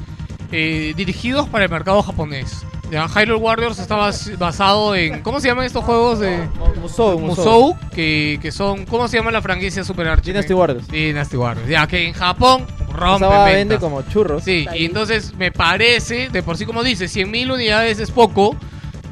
eh, 0.52 0.92
dirigidos 0.96 1.48
para 1.48 1.64
el 1.64 1.70
mercado 1.70 2.02
japonés. 2.02 2.62
Ya, 2.90 3.08
Hyrule 3.08 3.36
Warriors 3.40 3.78
está 3.80 3.96
bas- 3.96 4.36
basado 4.38 4.94
en. 4.94 5.22
¿Cómo 5.22 5.40
se 5.40 5.48
llaman 5.48 5.64
estos 5.64 5.82
juegos 5.82 6.20
de 6.20 6.46
Musou, 6.80 7.18
Musou. 7.18 7.72
Musou? 7.74 7.78
Que, 7.94 8.38
que 8.40 8.52
son. 8.52 8.84
¿Cómo 8.86 9.08
se 9.08 9.16
llama 9.16 9.32
la 9.32 9.42
franquicia 9.42 9.82
Super 9.82 10.06
Arcade? 10.08 10.32
Dynasty 10.32 10.52
Warriors. 10.54 10.86
Dynasty 10.88 11.36
Warriors. 11.36 11.68
Ya, 11.68 11.86
que 11.88 12.06
en 12.06 12.12
Japón 12.12 12.64
rompe 12.96 13.26
ventas. 13.26 13.44
vende 13.54 13.78
como 13.78 14.02
churros. 14.02 14.42
Sí, 14.42 14.66
y 14.74 14.84
entonces 14.86 15.34
me 15.36 15.52
parece, 15.52 16.28
de 16.30 16.42
por 16.42 16.56
sí 16.56 16.64
como 16.66 16.82
dice, 16.82 17.06
100.000 17.06 17.52
unidades 17.52 17.98
es 18.00 18.10
poco. 18.10 18.56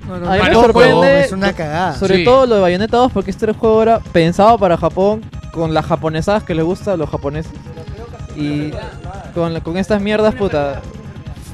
No, 0.08 0.18
no, 0.18 0.28
A 0.28 0.34
mí 0.34 0.38
Para 0.40 0.54
me 0.54 0.60
sorprende 0.60 1.20
es 1.24 1.32
una 1.32 1.52
cagada. 1.54 1.94
Sobre 1.98 2.16
Sí. 2.18 2.24
todo 2.24 2.44
lo 2.46 2.56
de 2.56 2.60
Bayonetta 2.60 2.96
2 2.98 3.12
porque 3.12 3.30
este 3.30 3.52
juego 3.52 3.82
era 3.82 4.00
pensado 4.00 4.58
para 4.58 4.76
Japón 4.76 5.22
con 5.52 5.72
las 5.72 5.86
japonesadas 5.86 6.42
que 6.42 6.54
les 6.54 6.64
gusta 6.64 6.92
a 6.92 6.96
los 6.96 7.08
japoneses. 7.08 7.52
Y 8.36 8.72
con, 9.34 9.54
la- 9.54 9.60
con 9.62 9.76
estas 9.76 10.02
mierdas, 10.02 10.34
puta. 10.34 10.82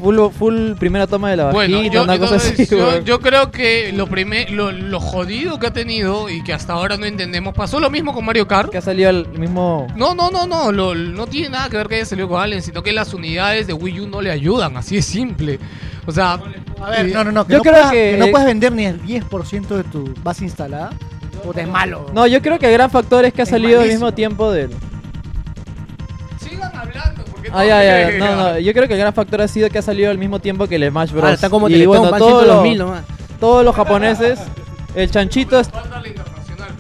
Full, 0.01 0.19
full 0.37 0.73
primera 0.79 1.07
toma 1.07 1.31
de 1.31 1.37
la 1.37 1.45
vagina, 1.45 1.77
Bueno, 1.79 1.93
yo, 1.93 2.03
una 2.05 2.19
cosa 2.19 2.35
entonces, 2.37 2.73
así. 2.73 3.05
yo, 3.05 3.21
creo 3.21 3.51
que 3.51 3.93
lo, 3.93 4.07
primer, 4.07 4.51
lo, 4.51 4.73
lo 4.73 4.99
jodido 5.01 5.59
que 5.59 5.67
ha 5.67 5.73
tenido 5.73 6.29
y 6.31 6.43
que 6.43 6.53
hasta 6.53 6.73
ahora 6.73 6.97
no 6.97 7.07
entendemos, 7.07 7.55
pasó 7.55 7.79
lo 7.81 7.91
mismo 7.91 8.15
con 8.15 8.25
Mario 8.25 8.49
Kart. 8.49 8.71
Que 8.71 8.79
ha 8.79 8.83
salido 8.83 9.11
el 9.11 9.29
mismo. 9.29 9.87
No, 9.97 10.15
no, 10.15 10.31
no, 10.31 10.47
no, 10.47 10.73
lo- 10.73 10.95
no 10.95 11.27
tiene 11.27 11.51
nada 11.51 11.69
que 11.69 11.77
ver 11.77 11.89
que 11.89 11.97
haya 11.97 12.07
salido 12.07 12.29
con 12.29 12.41
Allen, 12.41 12.63
sino 12.63 12.83
que 12.83 12.93
las 12.93 13.13
unidades 13.13 13.67
de 13.67 13.73
Wii 13.75 14.01
U 14.01 14.09
no 14.09 14.23
le 14.23 14.31
ayudan, 14.31 14.77
así 14.77 14.97
es 14.97 15.05
simple. 15.07 15.59
O 16.07 16.13
sea, 16.13 16.41
A 16.81 16.91
ver, 16.91 17.07
eh, 17.07 17.13
no, 17.13 17.23
no, 17.25 17.31
no. 17.33 17.47
Que 17.47 17.53
yo 17.53 17.59
no 17.59 17.63
creo 17.63 17.75
puedas- 17.75 17.91
que- 17.93 18.17
no 18.19 18.27
puedes 18.29 18.47
vender 18.47 18.73
ni 18.73 18.87
el 18.87 19.03
10% 19.03 19.77
de 19.77 19.85
tu 19.85 20.15
base 20.23 20.45
instalada. 20.45 20.91
Puta, 21.45 21.61
es 21.63 21.69
malo. 21.69 22.07
No, 22.15 22.27
yo 22.27 22.41
creo 22.43 22.59
que 22.59 22.67
el 22.67 22.73
gran 22.73 22.91
factor 22.91 23.25
es 23.25 23.33
que 23.33 23.43
ha 23.43 23.45
Es 23.45 23.51
salido 23.51 23.81
al 23.81 23.89
mismo 23.89 24.13
tiempo 24.13 24.51
del. 24.51 24.71
Ah, 27.55 27.65
ya, 27.65 27.83
ya, 27.83 28.11
ya. 28.11 28.19
No, 28.19 28.37
no, 28.37 28.59
yo 28.59 28.73
creo 28.73 28.87
que 28.87 28.95
el 28.95 29.01
gran 29.01 29.13
factor 29.13 29.41
ha 29.43 29.49
sido 29.49 29.69
que 29.71 29.79
ha 29.79 29.83
salido 29.83 30.11
al 30.11 30.19
mismo 30.19 30.39
tiempo 30.39 30.67
que 30.67 30.77
el 30.77 30.89
Smash 30.89 31.11
Bros. 31.13 31.25
Ah, 31.25 31.33
está 31.33 31.51
como 31.51 31.69
y 31.69 31.73
Teletón, 31.73 31.97
bueno, 31.99 32.11
van 32.13 32.19
todos 32.21 32.45
102.000 32.65 32.77
los, 32.77 32.87
nomás. 32.89 33.05
todos 33.41 33.65
los 33.65 33.75
japoneses, 33.75 34.39
el 34.95 35.11
chanchito 35.11 35.59
es- 35.61 35.69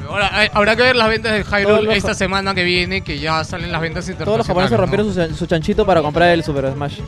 Ahora, 0.08 0.28
hay- 0.32 0.48
habrá 0.52 0.74
que 0.74 0.82
ver 0.82 0.96
las 0.96 1.08
ventas 1.08 1.32
de 1.32 1.44
Todos 1.44 1.60
Hyrule 1.60 1.82
los 1.82 1.94
esta 1.94 2.14
semana 2.14 2.52
que 2.54 2.64
viene, 2.64 3.02
que 3.02 3.18
ya 3.20 3.44
salen 3.44 3.70
las 3.70 3.80
ventas 3.80 4.08
internacionales. 4.08 4.24
todos 4.24 4.38
los 4.38 4.46
japoneses 4.46 4.72
¿no? 4.72 4.78
rompieron 4.78 5.30
su, 5.32 5.36
su 5.36 5.46
chanchito 5.46 5.86
para 5.86 6.02
comprar 6.02 6.30
el 6.30 6.42
Super 6.42 6.72
Smash. 6.72 6.98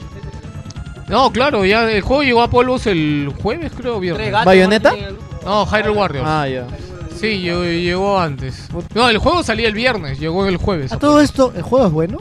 No, 1.08 1.30
claro, 1.32 1.64
ya 1.64 1.90
el 1.90 2.00
juego 2.02 2.22
llegó 2.22 2.42
a 2.42 2.48
polvos 2.48 2.86
el 2.86 3.32
jueves, 3.42 3.72
creo, 3.76 3.98
viernes. 3.98 4.32
¿Bayonetta? 4.44 4.94
No, 5.44 5.66
Hyrule 5.66 5.90
Warriors. 5.98 6.26
Ah, 6.28 6.46
ya. 6.48 6.66
Sí, 7.18 7.38
llegó, 7.40 7.64
llegó 7.64 8.18
antes. 8.20 8.68
No, 8.94 9.08
el 9.08 9.18
juego 9.18 9.42
salía 9.42 9.66
el 9.68 9.74
viernes, 9.74 10.18
llegó 10.20 10.46
el 10.46 10.56
jueves. 10.56 10.92
A 10.92 10.98
todo 10.98 11.20
esto, 11.20 11.52
¿el 11.56 11.62
juego 11.62 11.86
es 11.86 11.92
bueno? 11.92 12.18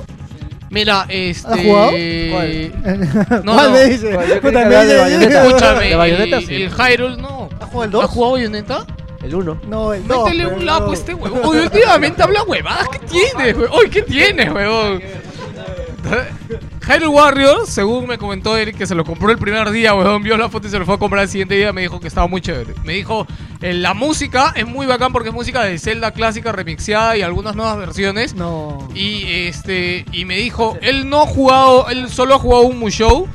Mira, 0.71 1.05
este. 1.09 1.47
¿Has 1.51 1.59
jugado? 1.59 1.91
No, 3.43 3.53
¿Cuál 3.53 3.67
no. 3.67 3.71
me 3.71 3.85
dice? 3.85 4.11
¿Cuál? 4.13 4.27
Yo 4.27 4.41
Puta, 4.41 4.65
me 4.65 4.85
dice-. 4.85 5.37
Escúchame, 5.37 5.89
De 5.89 5.95
Bayonetta, 5.95 6.37
el, 6.37 6.45
sí. 6.47 6.55
el 6.63 6.71
Hyrule 6.71 7.17
no. 7.17 7.49
¿Has 7.59 7.69
jugado 7.69 7.83
el 7.83 7.89
¿Has 7.89 7.91
2? 7.91 8.05
jugado 8.09 8.31
Bayonetta? 8.33 8.85
El 9.21 9.35
1. 9.35 9.61
No, 9.67 9.93
el 9.93 10.07
2. 10.07 10.23
Métele 10.23 10.47
un 10.47 10.65
lapo 10.65 10.91
a 10.91 10.93
este 10.95 11.13
huevón. 11.13 11.41
Oye, 11.43 11.61
últimamente 11.61 12.23
habla 12.23 12.41
huevadas. 12.43 12.87
¿Qué 12.89 12.99
tienes, 12.99 13.55
huevón? 13.55 13.69
Oye, 13.79 13.89
¿qué 13.91 14.01
tienes, 14.01 14.51
huevón? 14.51 15.01
Hyrule 16.83 17.07
Warriors, 17.07 17.69
según 17.69 18.07
me 18.07 18.17
comentó 18.17 18.57
Eric, 18.57 18.75
que 18.75 18.87
se 18.87 18.95
lo 18.95 19.05
compró 19.05 19.29
el 19.29 19.37
primer 19.37 19.69
día, 19.69 19.93
huevón, 19.93 20.23
vio 20.23 20.35
la 20.35 20.49
foto 20.49 20.67
y 20.67 20.71
se 20.71 20.79
lo 20.79 20.85
fue 20.85 20.95
a 20.95 20.97
comprar 20.97 21.23
el 21.23 21.29
siguiente 21.29 21.55
día, 21.55 21.71
me 21.71 21.81
dijo 21.81 21.99
que 21.99 22.07
estaba 22.07 22.27
muy 22.27 22.41
chévere. 22.41 22.73
Me 22.83 22.93
dijo, 22.93 23.27
eh, 23.61 23.73
la 23.73 23.93
música 23.93 24.51
es 24.55 24.65
muy 24.67 24.87
bacán 24.87 25.13
porque 25.13 25.29
es 25.29 25.35
música 25.35 25.63
de 25.63 25.77
Zelda 25.77 26.11
clásica 26.11 26.51
remixeada 26.51 27.15
y 27.17 27.21
algunas 27.21 27.55
nuevas 27.55 27.77
versiones. 27.77 28.33
No. 28.33 28.87
Y 28.95 29.25
este 29.27 30.05
y 30.11 30.25
me 30.25 30.37
dijo, 30.37 30.77
él 30.81 31.07
no 31.09 31.21
ha 31.21 31.27
jugado, 31.27 31.87
él 31.89 32.09
solo 32.09 32.35
ha 32.35 32.39
jugado 32.39 32.63
un 32.63 32.79
Mushow. 32.79 33.27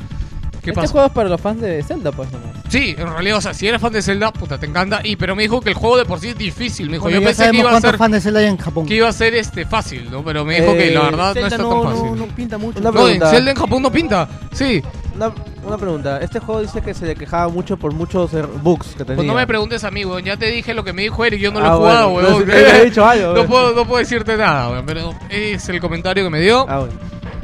¿Qué 0.62 0.70
este 0.70 0.73
pasa? 0.73 0.93
juego 0.93 1.06
es 1.06 1.12
para 1.12 1.28
los 1.28 1.40
fans 1.40 1.60
de 1.60 1.82
Zelda, 1.85 2.10
pues 2.10 2.31
nomás. 2.32 2.56
Sí, 2.69 2.95
en 2.99 3.09
realidad, 3.09 3.39
o 3.39 3.41
sea, 3.41 3.55
si 3.55 3.67
eres 3.69 3.81
fan 3.81 3.93
de 3.93 4.03
Zelda, 4.03 4.33
puta, 4.33 4.59
te 4.59 4.67
encanta. 4.67 5.01
Y 5.05 5.17
pero 5.17 5.37
me 5.37 5.43
dijo 5.43 5.61
que 5.61 5.69
el 5.71 5.75
juego 5.75 5.97
de 5.99 6.05
por 6.05 6.19
sí 6.21 6.29
es 6.29 6.39
difícil. 6.39 6.87
Me 6.87 6.95
dijo, 6.95 7.05
Bueno, 7.05 7.21
yo 7.21 7.25
pensé 7.27 7.51
que 7.51 7.57
iba 7.59 7.69
a 7.69 7.73
cuántos 7.81 7.99
ser 7.99 8.11
de 8.11 8.21
Zelda 8.21 8.41
hay 8.41 8.47
en 8.47 8.57
Japón. 8.57 8.87
que 8.87 8.95
iba 8.95 9.09
a 9.09 9.13
ser 9.13 9.35
este 9.35 9.65
fácil, 9.67 10.11
¿no? 10.11 10.25
Pero 10.25 10.45
me 10.45 10.61
dijo 10.61 10.73
que 10.75 10.91
la 10.91 11.01
Eh, 11.01 11.05
verdad 11.05 11.35
no 11.35 11.47
está 11.47 11.59
no, 11.59 11.69
tan 11.83 11.93
fácil. 11.95 12.17
no 12.19 12.27
pinta 12.35 12.59
mucho. 12.59 12.79
Una 12.81 12.91
No, 12.91 12.99
en 13.01 13.05
pregunta. 13.05 13.31
Zelda 13.31 13.51
en 13.53 13.57
Japón 13.57 13.83
no 13.83 13.93
pinta. 13.93 14.29
Sí. 14.53 14.83
Una, 15.15 15.33
una 15.65 15.79
pregunta. 15.79 16.19
Este 16.21 16.41
juego 16.41 16.61
dice 16.61 16.83
que 16.83 16.93
se 16.93 17.07
le 17.07 17.15
quejaba 17.15 17.49
mucho 17.49 17.77
por 17.77 17.93
muchos 17.95 18.33
er- 18.35 18.47
bugs 18.63 18.89
que 18.89 19.05
tenía. 19.05 19.17
Pues 19.17 19.27
no 19.27 19.35
me 19.35 19.47
preguntes 19.47 19.83
a 19.85 19.91
mí, 19.91 20.05
weón. 20.05 20.25
Ya 20.25 20.37
te 20.37 20.47
dije 20.47 20.75
lo 20.75 20.85
que 20.85 20.93
me 20.93 21.03
dijo 21.03 21.25
Eric. 21.25 21.41
Yo 21.41 21.53
no 21.53 21.61
lo 21.61 21.67
Ah, 21.67 21.69
he 21.73 21.77
jugado, 21.77 22.11
bueno, 22.11 22.29
weón. 22.37 22.47
no 22.49 22.53
había 22.55 22.85
dicho 22.85 23.05
algo, 23.07 23.33
no, 23.35 23.47
puedo, 23.47 23.73
no 23.75 23.87
puedo 23.87 23.99
decirte 24.01 24.37
nada, 24.37 24.71
weón. 24.71 24.85
Pero 24.87 25.15
es 25.31 25.69
el 25.69 25.81
comentario 25.81 26.25
que 26.25 26.31
me 26.31 26.41
dio. 26.41 26.67
Ah, 26.69 26.81
bueno. 26.81 26.95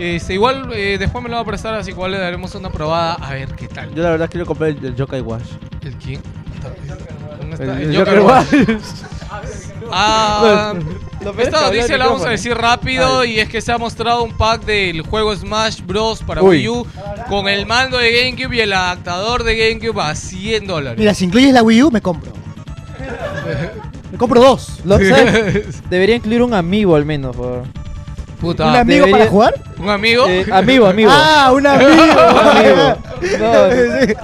Este, 0.02 0.34
igual 0.34 0.68
eh, 0.74 0.96
después 0.98 1.22
me 1.22 1.30
lo 1.30 1.36
va 1.36 1.42
a 1.42 1.44
prestar, 1.44 1.74
así 1.74 1.90
igual 1.90 2.10
le 2.10 2.18
daremos 2.18 2.54
una 2.56 2.70
probada 2.70 3.14
a 3.14 3.34
ver 3.34 3.48
qué 3.54 3.68
tal. 3.68 3.94
Yo 3.94 4.02
la 4.02 4.10
verdad 4.10 4.28
quiero 4.28 4.46
comprar 4.46 4.70
el, 4.70 4.84
el 4.84 4.96
Yokai 4.96 5.20
Wash. 5.20 5.42
¿El 5.84 5.94
quién? 5.96 6.20
¿Dónde 7.40 7.56
El, 7.56 7.62
está? 7.62 7.80
el 7.80 7.90
El 7.90 7.96
Joker 7.96 8.18
Joker 8.18 8.20
Wash. 8.22 8.46
Ah, 9.94 10.74
es 11.20 11.26
esta 11.46 11.58
que 11.58 11.64
noticia 11.76 11.98
la 11.98 12.06
vamos 12.06 12.24
a 12.24 12.30
decir 12.30 12.54
rápido 12.56 13.24
y 13.24 13.40
es 13.40 13.48
que 13.48 13.60
se 13.60 13.72
ha 13.72 13.78
mostrado 13.78 14.22
un 14.22 14.32
pack 14.36 14.64
del 14.64 15.02
juego 15.02 15.34
Smash 15.36 15.82
Bros. 15.84 16.22
para 16.22 16.42
Uy. 16.42 16.58
Wii 16.58 16.68
U 16.68 16.86
con 17.28 17.46
el 17.48 17.66
mando 17.66 17.98
de 17.98 18.10
GameCube 18.12 18.56
y 18.56 18.60
el 18.60 18.72
adaptador 18.72 19.42
de 19.44 19.54
GameCube 19.56 20.00
a 20.00 20.14
100 20.14 20.66
dólares. 20.66 20.98
Mira, 20.98 21.12
si 21.14 21.26
incluyes 21.26 21.52
la 21.52 21.62
Wii 21.62 21.82
U, 21.82 21.90
me 21.90 22.00
compro. 22.00 22.32
me 24.12 24.16
compro 24.18 24.40
dos. 24.40 24.80
Lo- 24.84 24.98
¿sabes? 24.98 25.82
Debería 25.90 26.16
incluir 26.16 26.42
un 26.42 26.54
amigo 26.54 26.96
al 26.96 27.04
menos, 27.04 27.36
por 27.36 27.64
Puta, 28.43 28.66
¿Un 28.66 28.77
amigo 28.77 29.06
debería- 29.06 29.19
para 29.19 29.31
jugar? 29.31 29.55
¿Un 29.78 29.89
amigo? 29.89 30.27
Eh, 30.28 30.44
amigo, 30.52 30.86
amigo. 30.86 31.10
Ah, 31.14 31.51
un 31.55 31.66
amigo. 31.66 31.90
amigo. 31.90 32.98
No, 33.39 33.70
Sí. 33.70 34.14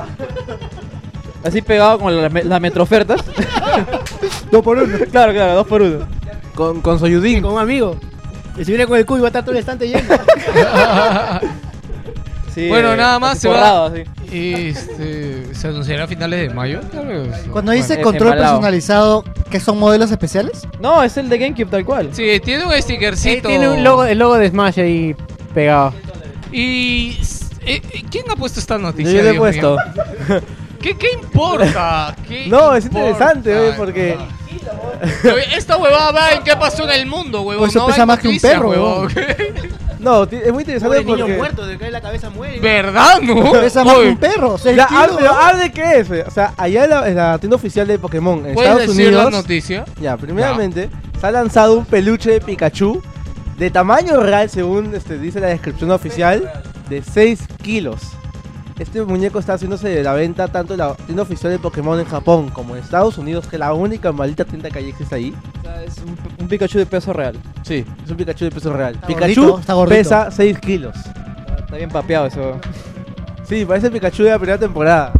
así 1.44 1.62
pegado 1.62 1.98
con 2.00 2.14
la, 2.20 2.28
la 2.28 2.60
metrofertas. 2.60 3.20
Dos 4.50 4.62
por 4.62 4.76
uno. 4.78 4.98
claro, 5.10 5.32
claro, 5.32 5.54
dos 5.54 5.66
por 5.66 5.80
uno. 5.82 6.00
Con, 6.54 6.80
con 6.82 6.98
Soyudin. 6.98 7.40
Con 7.42 7.52
un 7.54 7.60
amigo. 7.60 7.96
Y 8.58 8.64
si 8.64 8.72
viene 8.72 8.86
con 8.88 8.98
el 8.98 9.06
cubo, 9.06 9.20
va 9.20 9.26
a 9.26 9.28
estar 9.28 9.42
todo 9.44 9.52
el 9.52 9.58
estante 9.58 9.86
lleno. 9.86 10.02
Bueno, 12.68 12.94
eh, 12.94 12.96
nada 12.96 13.18
más 13.18 13.38
se 13.38 13.48
va- 13.48 13.54
forrado, 13.54 13.84
así. 13.86 14.02
Este, 14.32 15.54
se 15.54 15.68
anunciará 15.68 16.04
a 16.04 16.06
finales 16.08 16.40
de 16.48 16.54
mayo. 16.54 16.80
Cuando 17.52 17.72
dice 17.72 17.94
Bueno, 17.94 18.02
control 18.04 18.32
embalado. 18.32 18.54
personalizado, 18.56 19.24
¿qué 19.50 19.60
son 19.60 19.78
modelos 19.78 20.10
especiales? 20.10 20.66
No, 20.80 21.02
es 21.02 21.16
el 21.16 21.28
de 21.28 21.38
GameCube 21.38 21.70
tal 21.70 21.84
cual. 21.84 22.08
Sí, 22.12 22.40
tiene 22.44 22.64
un 22.66 22.72
stickercito. 22.80 23.48
tiene 23.48 23.68
un 23.68 23.84
logo, 23.84 24.04
el 24.04 24.18
logo 24.18 24.36
de 24.36 24.48
Smash 24.50 24.80
ahí 24.80 25.14
pegado. 25.54 25.92
Y 26.52 27.18
eh, 27.66 27.80
eh, 27.92 28.02
¿quién 28.10 28.24
ha 28.30 28.36
puesto 28.36 28.58
esta 28.60 28.76
Yo 28.76 28.82
noticia? 28.82 29.12
ya 29.12 29.22
le 29.22 29.28
he 29.28 29.32
Dios 29.32 29.38
puesto. 29.38 29.76
mío? 30.28 30.40
¿Qué, 30.82 30.96
qué 30.96 31.08
importa? 31.22 32.16
¿Qué 32.26 32.46
No, 32.48 32.74
es 32.74 32.84
importa? 32.86 33.08
interesante, 33.10 33.54
güey, 33.58 33.76
porque... 33.76 34.16
Oye, 35.24 35.56
Esta 35.56 35.76
huevada 35.76 36.10
va 36.12 36.32
en 36.32 36.42
qué 36.42 36.54
pasó 36.56 36.84
en 36.84 36.90
el 37.00 37.06
mundo, 37.06 37.42
huevón. 37.42 37.68
Eso 37.68 37.78
no 37.80 37.84
va 37.86 37.90
pesa 37.90 38.02
en 38.02 38.08
más 38.08 38.18
que 38.18 38.28
un 38.28 38.34
noticias, 38.34 38.52
perro, 38.54 38.70
huevón. 38.70 39.08
No, 40.08 40.22
es 40.24 40.52
muy 40.52 40.62
interesante 40.62 40.96
Pobre 40.96 41.04
niño 41.04 41.18
porque... 41.26 41.36
muerto, 41.36 41.66
de 41.66 41.78
cae 41.78 41.90
la 41.90 42.00
cabeza 42.00 42.30
muere. 42.30 42.60
¿Verdad, 42.60 43.20
no? 43.20 43.52
Pesa 43.52 43.84
más 43.84 43.96
que 43.96 44.08
un 44.08 44.16
perro. 44.16 44.56
seis 44.56 44.76
Ya, 44.76 44.86
kilos, 44.86 45.02
hable, 45.02 45.16
pero 45.18 45.32
¿no? 45.32 45.38
hable 45.38 45.72
qué 45.72 45.98
es. 46.00 46.10
O 46.26 46.30
sea, 46.30 46.54
allá 46.56 46.84
en 46.84 46.90
la, 46.90 47.08
en 47.08 47.16
la 47.16 47.38
tienda 47.38 47.56
oficial 47.56 47.86
de 47.86 47.98
Pokémon 47.98 48.46
en 48.46 48.54
¿Puedes 48.54 48.70
Estados 48.70 48.96
decir 48.96 49.12
la 49.12 49.26
Unidos... 49.26 49.42
noticia? 49.42 49.84
Ya, 50.00 50.16
primeramente, 50.16 50.88
se 51.20 51.26
ha 51.26 51.30
lanzado 51.30 51.74
un 51.78 51.84
peluche 51.84 52.30
de 52.30 52.40
Pikachu 52.40 53.02
de 53.58 53.70
tamaño 53.70 54.20
real, 54.20 54.48
según 54.48 54.94
este, 54.94 55.18
dice 55.18 55.40
la 55.40 55.48
descripción 55.48 55.90
oficial, 55.90 56.50
de 56.88 57.02
6 57.02 57.40
kilos. 57.62 58.00
Este 58.78 59.02
muñeco 59.02 59.40
está 59.40 59.54
haciéndose 59.54 59.88
de 59.88 60.02
la 60.04 60.12
venta 60.12 60.46
tanto 60.46 60.74
en 60.74 60.78
la 60.78 60.94
tienda 60.94 61.22
oficial 61.24 61.50
de 61.50 61.58
Pokémon 61.58 61.98
en 61.98 62.06
Japón 62.06 62.48
como 62.50 62.76
en 62.76 62.82
Estados 62.82 63.18
Unidos, 63.18 63.46
que 63.48 63.56
es 63.56 63.60
la 63.60 63.72
única 63.72 64.12
maldita 64.12 64.44
tienda 64.44 64.70
que 64.70 64.78
ahí 64.78 64.88
existe 64.90 65.16
ahí. 65.16 65.34
O 65.58 65.62
sea, 65.62 65.82
es 65.82 65.98
un, 65.98 66.16
un 66.38 66.48
Pikachu 66.48 66.78
de 66.78 66.86
peso 66.86 67.12
real. 67.12 67.36
Sí, 67.62 67.84
es 68.04 68.10
un 68.10 68.16
Pikachu 68.16 68.44
de 68.44 68.50
peso 68.52 68.72
real. 68.72 68.94
Está 68.94 69.06
Pikachu 69.08 69.40
gordito, 69.40 69.58
está 69.60 69.72
gordito. 69.74 69.98
pesa 69.98 70.30
6 70.30 70.58
kilos. 70.60 70.96
Está 71.58 71.76
bien 71.76 71.90
papeado 71.90 72.26
eso. 72.26 72.60
Sí, 73.48 73.64
parece 73.64 73.88
el 73.88 73.92
Pikachu 73.94 74.22
de 74.22 74.30
la 74.30 74.38
primera 74.38 74.58
temporada. 74.58 75.12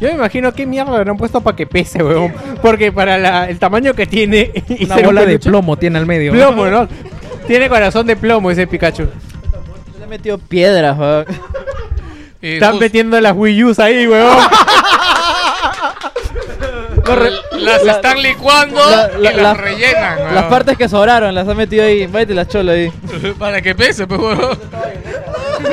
Yo 0.00 0.08
me 0.08 0.14
imagino 0.14 0.52
qué 0.52 0.66
mierda 0.66 0.90
le 0.92 0.98
habrán 0.98 1.16
puesto 1.16 1.40
para 1.40 1.56
que 1.56 1.66
pese, 1.66 2.04
weón. 2.04 2.32
Porque 2.60 2.92
para 2.92 3.16
la- 3.18 3.48
el 3.48 3.58
tamaño 3.58 3.94
que 3.94 4.06
tiene. 4.06 4.52
y 4.68 4.84
Una 4.84 4.98
bola 4.98 5.24
de 5.24 5.38
plomo 5.38 5.76
tiene 5.78 5.98
al 5.98 6.06
medio. 6.06 6.32
Plomo, 6.32 6.66
¿no? 6.66 6.86
Tiene 7.46 7.70
corazón 7.70 8.06
de 8.06 8.16
plomo 8.16 8.50
ese 8.50 8.66
Pikachu. 8.66 9.04
Le 9.96 10.04
han 10.04 10.10
metido 10.10 10.36
piedras, 10.36 10.96
weón. 10.98 11.24
Eh, 12.40 12.54
Están 12.54 12.78
metiendo 12.78 13.20
las 13.20 13.32
Wii 13.36 13.64
U's 13.64 13.78
ahí, 13.78 14.06
weón. 14.06 14.36
Las 17.58 17.82
están 17.84 18.20
licuando 18.22 18.78
La- 18.90 19.08
la- 19.18 19.32
y 19.32 19.34
las 19.36 19.42
la- 19.42 19.54
rellenan, 19.54 20.34
Las 20.34 20.44
partes 20.44 20.76
que 20.76 20.88
sobraron 20.88 21.34
las 21.34 21.48
han 21.48 21.56
metido 21.56 21.84
ahí. 21.84 22.06
Váyate 22.06 22.34
las 22.34 22.48
cholas 22.48 22.74
ahí. 22.76 22.92
Para 23.38 23.62
que 23.62 23.74
pese, 23.74 24.06
pues, 24.06 24.20
huevón. 24.20 24.58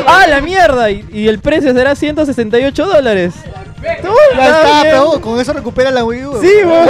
¡Ah, 0.08 0.26
la 0.28 0.40
mierda! 0.42 0.90
Y, 0.92 1.06
y 1.12 1.28
el 1.28 1.40
precio 1.40 1.74
será 1.74 1.94
168 1.96 2.86
dólares. 2.86 3.34
Ya 3.84 3.94
está 3.94 4.08
está, 4.10 4.82
bien. 4.82 4.96
pero 4.96 5.22
con 5.22 5.40
eso 5.40 5.52
recupera 5.54 5.92
la 5.92 6.04
Wii 6.06 6.26
U. 6.26 6.42
Sí, 6.42 6.52
weón. 6.64 6.90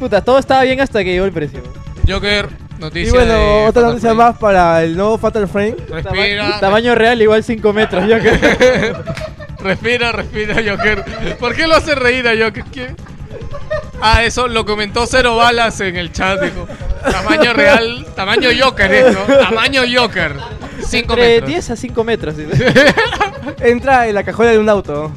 Puta, 0.00 0.20
todo 0.20 0.38
estaba 0.38 0.62
bien 0.62 0.80
hasta 0.80 1.02
que 1.04 1.12
llegó 1.12 1.24
el 1.24 1.32
precio. 1.32 1.62
Joker, 2.06 2.48
noticia 2.78 3.08
Y 3.08 3.10
bueno, 3.10 3.64
otra 3.64 3.82
noticia 3.82 4.10
Frame. 4.10 4.24
más 4.24 4.38
para 4.38 4.82
el 4.82 4.96
nuevo 4.96 5.18
Fatal 5.18 5.48
Frame. 5.48 5.76
Respira, 5.88 6.60
Tamaño 6.60 6.94
real 6.94 7.20
igual 7.20 7.42
5 7.44 7.72
metros. 7.72 8.04
Que... 8.04 8.94
respira, 9.60 10.12
respira, 10.12 10.54
Joker. 10.54 11.36
¿Por 11.38 11.54
qué 11.54 11.66
lo 11.66 11.76
hace 11.76 11.94
reír 11.94 12.26
a 12.28 12.32
Joker? 12.32 12.64
¿Qué? 12.72 12.94
Ah, 14.00 14.24
eso 14.24 14.46
lo 14.46 14.64
comentó 14.66 15.06
Cero 15.06 15.36
Balas 15.36 15.80
en 15.80 15.96
el 15.96 16.12
chat, 16.12 16.40
dijo. 16.40 16.66
Tamaño 17.10 17.52
real, 17.52 18.06
tamaño 18.14 18.50
Joker. 18.58 19.14
¿no? 19.14 19.36
Tamaño 19.36 19.82
Joker. 19.92 20.34
5 20.86 21.12
Entre 21.14 21.28
metros. 21.28 21.50
10 21.50 21.70
a 21.70 21.76
5 21.76 22.04
metros. 22.04 22.34
Entra 23.60 24.06
en 24.06 24.14
la 24.14 24.22
cajuela 24.22 24.52
de 24.52 24.58
un 24.58 24.68
auto. 24.68 25.12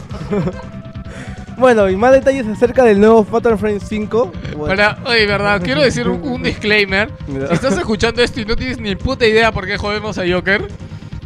Bueno, 1.60 1.90
y 1.90 1.96
más 1.96 2.12
detalles 2.14 2.48
acerca 2.48 2.84
del 2.84 3.00
nuevo 3.00 3.24
Fatal 3.24 3.58
Frame 3.58 3.80
5. 3.80 4.32
Bueno, 4.56 4.66
Para, 4.66 4.98
oye, 5.06 5.26
verdad, 5.26 5.62
quiero 5.64 5.82
decir 5.82 6.08
un, 6.08 6.22
un 6.28 6.42
disclaimer. 6.44 7.10
Si 7.28 7.54
estás 7.54 7.78
escuchando 7.78 8.24
esto 8.24 8.42
y 8.42 8.46
no 8.46 8.56
tienes 8.56 8.80
ni 8.80 8.96
puta 8.96 9.26
idea 9.28 9.52
por 9.52 9.66
qué 9.66 9.78
jodemos 9.78 10.18
a 10.18 10.24
Joker, 10.30 10.68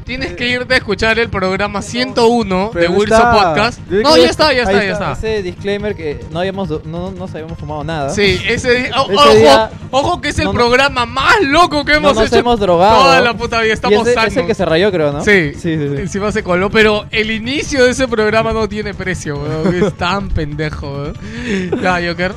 tienes 0.04 0.34
que 0.34 0.48
irte 0.48 0.74
a 0.74 0.78
escuchar 0.78 1.18
el 1.20 1.30
programa 1.30 1.82
101 1.82 2.66
de 2.66 2.70
Pero 2.74 2.92
no 2.92 2.98
Wilson 2.98 3.18
está. 3.18 3.32
Podcast. 3.32 3.80
No, 3.90 4.18
ya 4.18 4.30
está, 4.30 4.54
ya 4.54 4.68
ahí 4.68 4.76
está, 4.76 4.84
ya 4.86 4.92
está. 4.94 5.12
Ese 5.14 5.42
disclaimer 5.44 5.96
que 5.96 6.20
no 6.32 6.40
habíamos 6.40 6.70
no 6.86 7.12
nos 7.12 7.32
habíamos 7.34 7.58
fumado 7.58 7.84
nada. 7.84 8.10
Sí, 8.10 8.40
ese, 8.48 8.72
di- 8.72 8.90
o- 8.96 9.10
Ese 9.10 9.16
ojo, 9.16 9.34
día- 9.36 9.72
ojo 9.92 10.22
que 10.22 10.30
es 10.30 10.40
el 10.40 10.46
no, 10.46 10.54
no- 10.54 10.60
programa 10.60 11.06
más 11.06 11.42
loco 11.42 11.84
que 11.86 11.94
No 11.94 11.98
hemos 12.00 12.16
nos 12.16 12.28
hecho 12.28 12.38
hemos 12.38 12.60
drogado. 12.60 13.02
toda 13.04 13.22
la 13.22 13.34
puta 13.36 13.60
vida. 13.62 13.70
Y 13.70 13.72
Estamos 13.72 14.02
ese, 14.08 14.14
sanos. 14.14 14.32
ese 14.34 14.46
que 14.46 14.54
se 14.56 14.66
rayó, 14.66 14.92
creo, 14.92 15.12
¿no? 15.12 15.24
Sí, 15.24 15.54
sí, 15.54 15.60
sí. 15.62 15.78
sí. 15.78 16.02
encima 16.02 16.32
se 16.32 16.44
coló, 16.44 16.70
pero 16.70 17.06
el 17.12 17.32
inicio 17.32 17.84
de 17.86 17.92
ese 17.92 18.08
programa 18.08 18.54
no 18.54 18.68
tiene 18.70 18.94
precio, 18.94 19.38
weón. 19.38 19.84
Es 19.84 19.94
tan 19.94 20.30
pendejo, 20.30 20.92
weón. 20.92 21.82
Ya, 21.82 22.00
Joker. 22.08 22.34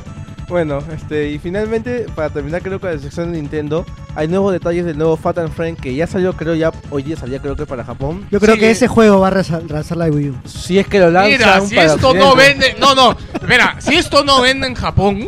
Bueno, 0.47 0.79
este, 0.93 1.29
y 1.29 1.39
finalmente, 1.39 2.05
para 2.15 2.29
terminar 2.29 2.61
creo 2.61 2.79
que 2.79 2.87
la 2.87 2.97
sección 2.97 3.33
de 3.33 3.37
Nintendo, 3.41 3.85
hay 4.15 4.29
nuevos 4.29 4.53
detalles 4.53 4.85
del 4.85 4.97
nuevo 4.97 5.17
Fatal 5.17 5.49
Frame 5.49 5.75
que 5.75 5.93
ya 5.93 6.07
salió 6.07 6.31
creo 6.33 6.55
ya, 6.55 6.71
hoy 6.89 7.03
día 7.03 7.17
salía 7.17 7.39
creo 7.39 7.55
que 7.57 7.65
para 7.65 7.83
Japón. 7.83 8.25
Yo 8.31 8.39
creo 8.39 8.55
Sí. 8.55 8.61
que 8.61 8.71
ese 8.71 8.87
juego 8.87 9.19
va 9.19 9.27
a 9.27 9.31
rezar- 9.31 9.69
lanzar 9.69 9.97
la 9.97 10.05
Wii 10.05 10.29
U. 10.29 10.35
Si 10.45 10.79
es 10.79 10.87
que 10.87 10.99
lo 10.99 11.11
lanzan 11.11 11.31
Mira, 11.31 11.61
si 11.61 11.75
para 11.75 11.93
esto 11.95 12.13
no 12.13 12.33
vende. 12.33 12.75
No, 12.79 12.95
no, 12.95 13.17
espera, 13.33 13.75
si 13.79 13.95
esto 13.95 14.23
no 14.23 14.41
vende 14.41 14.67
en 14.67 14.75
Japón, 14.75 15.27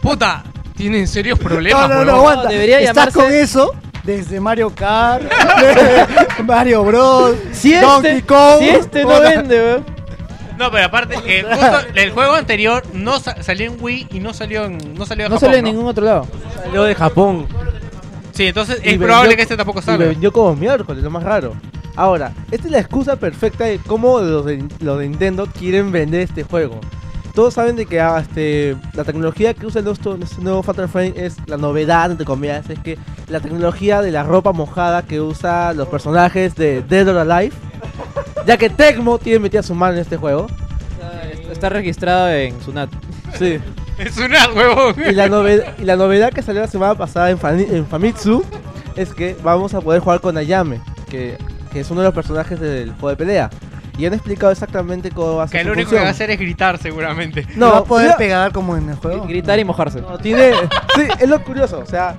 puta, 0.00 0.44
tienen 0.76 1.08
serios 1.08 1.38
problemas, 1.40 1.88
No, 1.88 1.96
no, 1.96 2.04
no, 2.04 2.12
aguanta. 2.18 2.48
debería 2.48 2.78
Estás 2.78 3.12
llamarse- 3.12 3.24
con 3.24 3.32
eso 3.32 3.72
desde 4.04 4.38
Mario 4.38 4.70
Kart, 4.72 5.24
Mario 6.46 6.84
Bros, 6.84 7.34
Si 7.52 7.74
Donkey 7.74 8.18
este, 8.18 8.26
Kong. 8.26 8.58
si 8.60 8.68
este 8.68 9.02
no 9.02 9.20
vende, 9.20 9.56
weón. 9.60 9.93
No, 10.58 10.70
pero 10.70 10.84
aparte, 10.86 11.16
eh, 11.26 11.44
justo 11.50 11.78
el 11.94 12.10
juego 12.12 12.34
anterior 12.34 12.82
no 12.92 13.18
sa- 13.18 13.42
salió 13.42 13.70
en 13.72 13.76
Wii 13.80 14.08
y 14.12 14.20
no 14.20 14.32
salió 14.32 14.64
en, 14.64 14.94
no 14.94 15.04
salió 15.06 15.24
de 15.24 15.28
No 15.30 15.36
Japón, 15.36 15.48
sale 15.48 15.58
en 15.58 15.64
¿no? 15.64 15.70
ningún 15.72 15.86
otro 15.86 16.04
lado. 16.04 16.26
Salió 16.62 16.82
de 16.84 16.94
Japón. 16.94 17.46
Sí, 18.32 18.46
entonces 18.46 18.80
Y 18.84 18.90
es 18.90 18.98
probable 18.98 19.30
vendió- 19.30 19.36
que 19.36 19.42
este 19.42 19.56
tampoco 19.56 19.78
Y 19.78 19.82
lo 19.82 19.86
salga. 19.86 20.06
vendió 20.06 20.32
como 20.32 20.56
miércoles, 20.56 21.02
lo 21.02 21.10
más 21.10 21.22
raro. 21.22 21.54
Ahora, 21.96 22.32
esta 22.50 22.66
es 22.66 22.72
la 22.72 22.80
excusa 22.80 23.16
perfecta 23.16 23.64
de 23.64 23.78
cómo 23.78 24.20
los 24.20 24.44
de, 24.44 24.64
los 24.80 24.98
de 24.98 25.08
Nintendo 25.08 25.46
quieren 25.46 25.92
vender 25.92 26.20
este 26.22 26.42
juego. 26.42 26.80
Todos 27.34 27.54
saben 27.54 27.74
de 27.76 27.86
que 27.86 28.00
ah, 28.00 28.18
este, 28.20 28.76
la 28.94 29.02
tecnología 29.04 29.54
que 29.54 29.66
usa 29.66 29.80
el 29.80 29.84
nuestro- 29.84 30.16
este 30.20 30.40
nuevo 30.42 30.62
Fatal 30.62 30.88
Frame 30.88 31.14
es 31.16 31.36
la 31.46 31.56
novedad, 31.56 32.10
entre 32.10 32.24
comillas, 32.26 32.68
es 32.70 32.78
que 32.80 32.96
la 33.28 33.40
tecnología 33.40 34.02
de 34.02 34.10
la 34.12 34.22
ropa 34.24 34.52
mojada 34.52 35.02
que 35.02 35.20
usa 35.20 35.72
los 35.72 35.88
personajes 35.88 36.54
de 36.56 36.82
Dead 36.82 37.08
or 37.08 37.18
Alive, 37.18 37.52
ya 38.46 38.56
que 38.56 38.70
Tecmo 38.70 39.18
tiene 39.18 39.38
metida 39.38 39.62
su 39.62 39.74
mano 39.74 39.94
en 39.94 40.00
este 40.00 40.16
juego. 40.16 40.46
Está 41.50 41.68
registrado 41.68 42.30
en 42.30 42.60
Sunat. 42.62 42.90
Sí. 43.38 43.58
Es 43.96 44.16
una 44.16 44.48
huevón. 44.52 44.96
Y 45.08 45.12
la, 45.12 45.28
noved- 45.28 45.64
y 45.78 45.84
la 45.84 45.94
novedad 45.94 46.32
que 46.32 46.42
salió 46.42 46.60
la 46.62 46.66
semana 46.66 46.96
pasada 46.96 47.30
en, 47.30 47.38
Fami- 47.38 47.70
en 47.70 47.86
Famitsu 47.86 48.44
es 48.96 49.14
que 49.14 49.36
vamos 49.44 49.72
a 49.72 49.80
poder 49.80 50.00
jugar 50.00 50.20
con 50.20 50.36
Ayame, 50.36 50.80
que, 51.08 51.38
que 51.72 51.78
es 51.78 51.90
uno 51.92 52.00
de 52.00 52.06
los 52.08 52.14
personajes 52.14 52.58
del 52.58 52.90
juego 52.94 53.10
de 53.10 53.16
pelea. 53.16 53.50
Y 53.96 54.04
han 54.06 54.12
explicado 54.14 54.50
exactamente 54.50 55.12
cómo 55.12 55.36
va 55.36 55.44
a 55.44 55.46
ser 55.46 55.58
Que 55.60 55.62
su 55.62 55.68
lo 55.68 55.72
único 55.74 55.90
que 55.90 55.96
función. 55.98 56.02
va 56.06 56.08
a 56.08 56.10
hacer 56.10 56.30
es 56.32 56.40
gritar 56.40 56.78
seguramente. 56.78 57.46
No, 57.54 57.70
va 57.70 57.78
a 57.78 57.84
poder 57.84 58.16
pegar 58.16 58.50
como 58.50 58.76
en 58.76 58.88
el 58.88 58.96
juego. 58.96 59.28
Gritar 59.28 59.60
y 59.60 59.64
mojarse. 59.64 60.00
no, 60.00 60.18
tiene, 60.18 60.50
sí, 60.96 61.02
es 61.20 61.28
lo 61.28 61.40
curioso, 61.44 61.78
o 61.78 61.86
sea, 61.86 62.16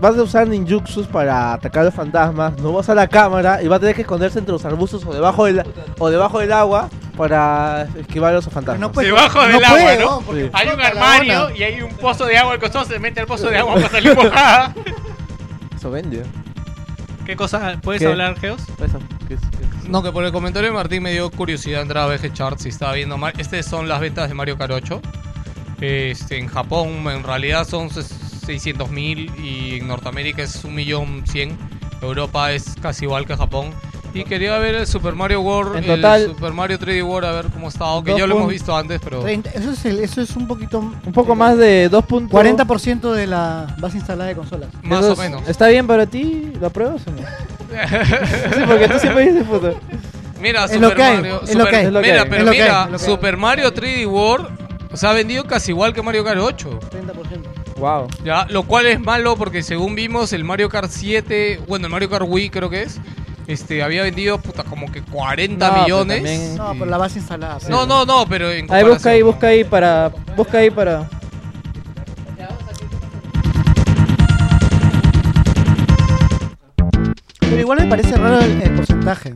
vas 0.00 0.16
a 0.18 0.22
usar 0.22 0.46
ninjutsus 0.48 1.06
para 1.06 1.52
atacar 1.54 1.82
a 1.82 1.84
los 1.86 1.94
fantasmas, 1.94 2.56
no 2.58 2.72
va 2.72 2.78
a 2.78 2.80
usar 2.80 2.96
la 2.96 3.08
cámara 3.08 3.62
y 3.62 3.68
va 3.68 3.76
a 3.76 3.80
tener 3.80 3.94
que 3.94 4.02
esconderse 4.02 4.38
entre 4.38 4.52
los 4.52 4.64
arbustos 4.64 5.04
o 5.06 5.12
debajo 5.14 5.44
del, 5.46 5.62
o 5.98 6.10
debajo 6.10 6.40
del 6.40 6.52
agua 6.52 6.88
para 7.16 7.86
esquivar 7.98 8.32
a 8.32 8.34
los 8.36 8.44
fantasmas. 8.44 8.80
no 8.80 8.92
puede- 8.92 9.08
Debajo 9.08 9.40
no 9.42 9.46
del 9.48 9.56
puede, 9.58 9.88
agua, 9.88 10.04
¿no? 10.04 10.10
¿no? 10.16 10.20
Porque 10.26 10.44
Sí. 10.44 10.50
Hay 10.52 10.68
un 10.68 10.80
armario 10.80 11.50
y 11.54 11.62
hay 11.62 11.80
un 11.82 11.90
pozo 11.94 12.26
de 12.26 12.36
agua 12.36 12.52
al 12.54 12.58
costado, 12.60 12.84
se 12.84 12.98
mete 12.98 13.20
al 13.20 13.26
pozo 13.26 13.48
de 13.48 13.58
agua 13.58 13.74
para 13.74 13.88
salir 13.90 14.14
mojada. 14.16 14.74
Eso 15.76 15.90
vende. 15.90 16.22
¿Qué 17.24 17.36
cosa 17.36 17.78
puedes 17.82 18.02
¿Qué? 18.02 18.08
hablar, 18.08 18.36
Geos? 18.38 18.60
Eso, 18.84 18.98
que 19.28 19.34
es- 19.34 19.40
que 19.40 19.64
es- 19.84 19.88
No, 19.88 20.02
que 20.02 20.12
por 20.12 20.24
el 20.24 20.32
comentario 20.32 20.70
de 20.70 20.74
Martín 20.74 21.02
me 21.02 21.12
dio 21.12 21.30
curiosidad 21.30 21.82
entrar 21.82 22.04
a 22.04 22.06
VG 22.14 22.32
Charts 22.32 22.66
y 22.66 22.68
estaba 22.70 22.92
viendo. 22.94 23.16
Estas 23.38 23.64
son 23.64 23.88
las 23.88 24.00
ventas 24.00 24.28
de 24.28 24.34
Mario 24.34 24.58
Kart 24.58 24.72
8. 24.72 25.00
Este, 25.80 26.38
en 26.38 26.46
Japón 26.48 26.88
en 27.08 27.22
realidad 27.22 27.66
son 27.66 27.90
600 28.44 28.90
mil 28.90 29.30
y 29.42 29.78
en 29.78 29.86
Norteamérica 29.88 30.42
es 30.42 30.64
1.100.000. 30.64 31.56
Europa 32.02 32.52
es 32.52 32.74
casi 32.82 33.04
igual 33.06 33.26
que 33.26 33.36
Japón. 33.36 33.70
Y 34.12 34.22
quería 34.24 34.56
ver 34.58 34.76
el 34.76 34.86
Super 34.86 35.14
Mario 35.16 35.40
World, 35.40 35.76
En 35.76 35.84
el 35.90 35.96
total- 35.96 36.26
Super 36.28 36.52
Mario 36.52 36.78
3D 36.78 37.02
World, 37.04 37.28
a 37.28 37.32
ver 37.32 37.46
cómo 37.46 37.66
estaba. 37.68 38.04
Que 38.04 38.12
Dos 38.12 38.20
ya 38.20 38.26
lo 38.28 38.36
hemos 38.36 38.48
visto 38.48 38.76
antes, 38.76 39.00
pero... 39.02 39.20
30, 39.22 39.50
eso, 39.50 39.72
es 39.72 39.84
el- 39.86 39.98
eso 39.98 40.20
es 40.20 40.36
un 40.36 40.46
poquito. 40.46 40.78
Un 40.78 41.12
poco 41.12 41.34
más 41.34 41.56
de 41.58 41.88
2. 41.88 42.04
puntos. 42.04 42.30
40% 42.40 43.12
de 43.12 43.26
la 43.26 43.74
base 43.80 43.96
instalada 43.96 44.28
de 44.28 44.36
consolas. 44.36 44.68
Más 44.82 45.00
Eso 45.04 45.14
o 45.14 45.16
menos. 45.16 45.48
¿Está 45.48 45.66
bien 45.66 45.88
para 45.88 46.06
ti? 46.06 46.52
¿Lo 46.60 46.68
apruebas 46.68 47.02
o 47.08 47.10
no? 47.10 47.16
sí, 48.54 48.60
porque 48.68 48.88
tú 48.88 48.98
siempre 49.00 49.26
dices 49.32 49.44
puto. 49.48 49.74
Mira, 50.40 50.66
Es 50.66 50.72
Super 50.72 50.96
Mario. 50.96 51.40
mira, 52.02 52.26
pero 52.28 52.50
mira. 52.50 52.98
Super 52.98 53.36
Mario 53.36 53.74
3D 53.74 54.06
World 54.06 54.48
se 54.94 55.06
ha 55.08 55.12
vendido 55.12 55.42
casi 55.44 55.72
igual 55.72 55.92
que 55.92 56.02
Mario 56.02 56.22
Kart 56.22 56.38
8. 56.38 56.78
30%. 56.92 57.53
Wow. 57.76 58.06
Ya, 58.24 58.46
lo 58.50 58.62
cual 58.62 58.86
es 58.86 59.00
malo 59.00 59.36
porque 59.36 59.62
según 59.62 59.94
vimos 59.94 60.32
el 60.32 60.44
Mario 60.44 60.68
Kart 60.68 60.90
7, 60.90 61.60
bueno, 61.68 61.86
el 61.86 61.92
Mario 61.92 62.08
Kart 62.08 62.24
Wii 62.28 62.50
creo 62.50 62.70
que 62.70 62.82
es, 62.82 63.00
este 63.46 63.82
había 63.82 64.02
vendido 64.02 64.38
puta 64.38 64.62
como 64.64 64.90
que 64.90 65.02
40 65.02 65.66
No, 65.66 65.72
pero 65.72 65.82
millones. 65.84 66.16
también- 66.22 66.56
No, 66.56 66.74
por 66.78 66.88
la 66.88 66.96
base 66.98 67.18
instalada. 67.18 67.58
No, 67.68 67.84
no, 67.86 68.04
no, 68.06 68.26
pero 68.28 68.50
en 68.50 68.72
Ahí 68.72 68.84
busca 68.84 69.10
ahí, 69.10 69.22
busca 69.22 69.46
ahí 69.48 69.64
para. 69.64 70.10
Busca 70.36 70.58
ahí 70.58 70.70
para. 70.70 71.08
Pero 77.40 77.60
igual 77.60 77.78
me 77.80 77.86
parece 77.86 78.16
raro 78.16 78.40
el, 78.40 78.62
el 78.62 78.74
porcentaje. 78.74 79.34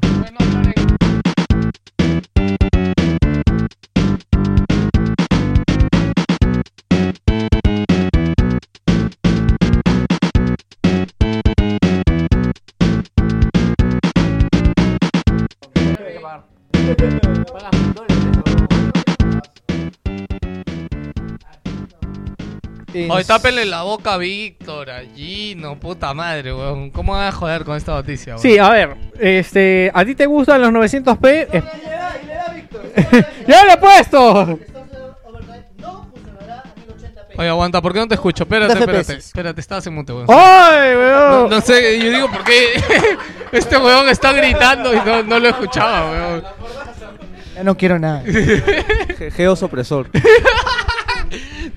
Y- 22.94 23.08
Oye, 23.10 23.24
tápenle 23.24 23.66
la 23.66 23.82
boca 23.82 24.14
a 24.14 24.16
Víctor, 24.18 24.88
allí, 24.90 25.54
no, 25.54 25.78
puta 25.78 26.14
madre, 26.14 26.54
weón. 26.54 26.90
¿Cómo 26.90 27.12
van 27.12 27.28
a 27.28 27.32
joder 27.32 27.64
con 27.64 27.76
esta 27.76 27.92
noticia, 27.92 28.34
weón? 28.34 28.42
Sí, 28.42 28.58
a 28.58 28.70
ver, 28.70 28.96
este, 29.20 29.90
¿a 29.94 30.04
ti 30.04 30.14
te 30.14 30.24
gustan 30.26 30.62
los 30.62 30.70
900p? 30.72 31.48
Es- 31.52 31.64
¡Ya 33.46 33.64
lo 33.64 33.72
he 33.72 33.76
puesto! 33.76 34.58
Oye, 37.36 37.48
aguanta, 37.50 37.80
¿por 37.80 37.92
qué 37.92 38.00
no 38.00 38.08
te 38.08 38.14
escucho? 38.14 38.42
Espérate, 38.42 38.72
30 38.74 38.90
espérate, 39.00 39.18
espérate, 39.20 39.60
estás 39.60 39.86
en 39.86 39.94
mute, 39.94 40.12
weón. 40.12 40.26
¡Ay, 40.28 40.90
No, 40.94 40.98
weón! 40.98 41.50
no 41.50 41.60
sé, 41.60 41.98
yo 42.00 42.10
digo, 42.10 42.28
¿por 42.32 42.42
qué 42.42 42.82
este 43.52 43.76
weón 43.76 44.08
está 44.08 44.32
gritando 44.32 44.92
y 44.92 44.96
no, 44.96 45.22
no 45.22 45.38
lo 45.38 45.48
escuchaba, 45.48 46.10
weón? 46.10 46.44
Ya 47.54 47.62
no 47.62 47.76
quiero 47.76 47.98
nada. 47.98 48.22
Ge- 48.24 49.30
Geosopresor. 49.30 50.08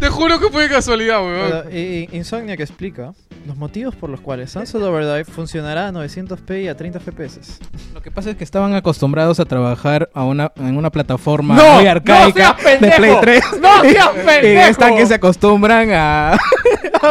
Te 0.02 0.10
juro 0.10 0.40
que 0.40 0.50
fue 0.50 0.64
de 0.64 0.70
casualidad, 0.70 1.22
weón. 1.24 1.64
Pero, 1.64 1.70
y- 1.78 2.10
y 2.12 2.18
Insomnia 2.18 2.58
que 2.58 2.64
explica 2.64 3.14
los 3.48 3.56
motivos 3.56 3.96
por 3.96 4.10
los 4.10 4.20
cuales 4.20 4.52
Sunset 4.52 4.82
Overdrive 4.82 5.26
funcionará 5.26 5.88
a 5.88 5.92
900p 5.92 6.64
y 6.64 6.68
a 6.68 6.76
30 6.76 7.00
FPS. 7.00 7.60
Lo 7.94 8.02
que 8.02 8.12
pasa 8.12 8.32
es 8.32 8.36
que 8.36 8.44
estaban 8.44 8.74
acostumbrados 8.76 9.40
a 9.40 9.46
trabajar 9.46 10.10
a 10.14 10.24
una, 10.24 10.52
en 10.58 10.76
una 10.78 10.90
plataforma 10.92 11.56
¡No! 11.56 11.76
muy 11.76 11.86
¡No 11.86 11.92
arcaica 11.92 12.56
seas 12.60 12.82
de 12.82 12.92
Play 12.92 12.92
pendejo! 12.92 13.22
3. 13.22 13.44
¡No 13.62 13.82
seas 13.82 14.10
Y 14.14 14.26
pendejo! 14.28 14.70
están 14.70 14.96
que 14.98 15.06
se 15.06 15.14
acostumbran 15.16 15.92
a... 15.92 16.34
a 16.34 16.38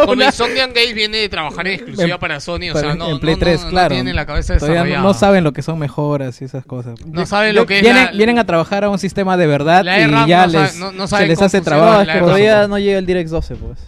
Con 0.06 0.10
una- 0.10 0.26
Insomniac 0.26 0.72
Games 0.72 0.94
viene 0.94 1.18
de 1.18 1.28
trabajar 1.28 1.66
en 1.66 1.74
exclusiva 1.74 2.14
En- 2.14 2.20
para 2.20 2.38
Sony, 2.38 2.70
o 2.72 2.78
sea, 2.78 2.94
no, 2.94 3.08
en 3.10 3.18
Play 3.18 3.34
no, 3.34 3.40
3, 3.40 3.58
no, 3.60 3.64
no 3.66 3.70
claro. 3.72 3.94
tienen 3.96 4.14
la 4.16 4.26
cabeza 4.26 4.54
Todavía 4.56 4.78
no, 4.80 4.84
desarrollada. 4.84 5.02
no 5.08 5.14
saben 5.14 5.44
lo 5.44 5.52
que 5.52 5.62
son 5.62 5.78
mejoras 5.80 6.40
y 6.42 6.44
esas 6.44 6.64
cosas. 6.64 6.94
No 7.06 7.26
saben 7.26 7.54
lo 7.56 7.66
que 7.66 7.78
es 7.78 7.82
vienen, 7.82 8.04
la- 8.06 8.12
vienen 8.12 8.38
a 8.38 8.46
trabajar 8.46 8.84
a 8.84 8.88
un 8.88 8.98
sistema 9.00 9.36
de 9.36 9.46
verdad 9.48 9.84
La 9.84 9.98
y 10.00 10.06
RAM 10.06 10.28
ya 10.28 10.46
no 10.46 10.52
sabe- 10.52 10.64
les, 10.64 10.76
no- 10.78 10.92
no 10.92 11.06
se 11.08 11.26
les 11.26 11.42
hace 11.42 11.60
trabajo. 11.60 11.94
No, 11.94 12.00
es 12.02 12.06
verdad. 12.06 12.20
todavía 12.20 12.68
no 12.68 12.78
llega 12.80 12.98
el 12.98 13.06
DirectX 13.06 13.30
12, 13.30 13.54
pues. 13.56 13.78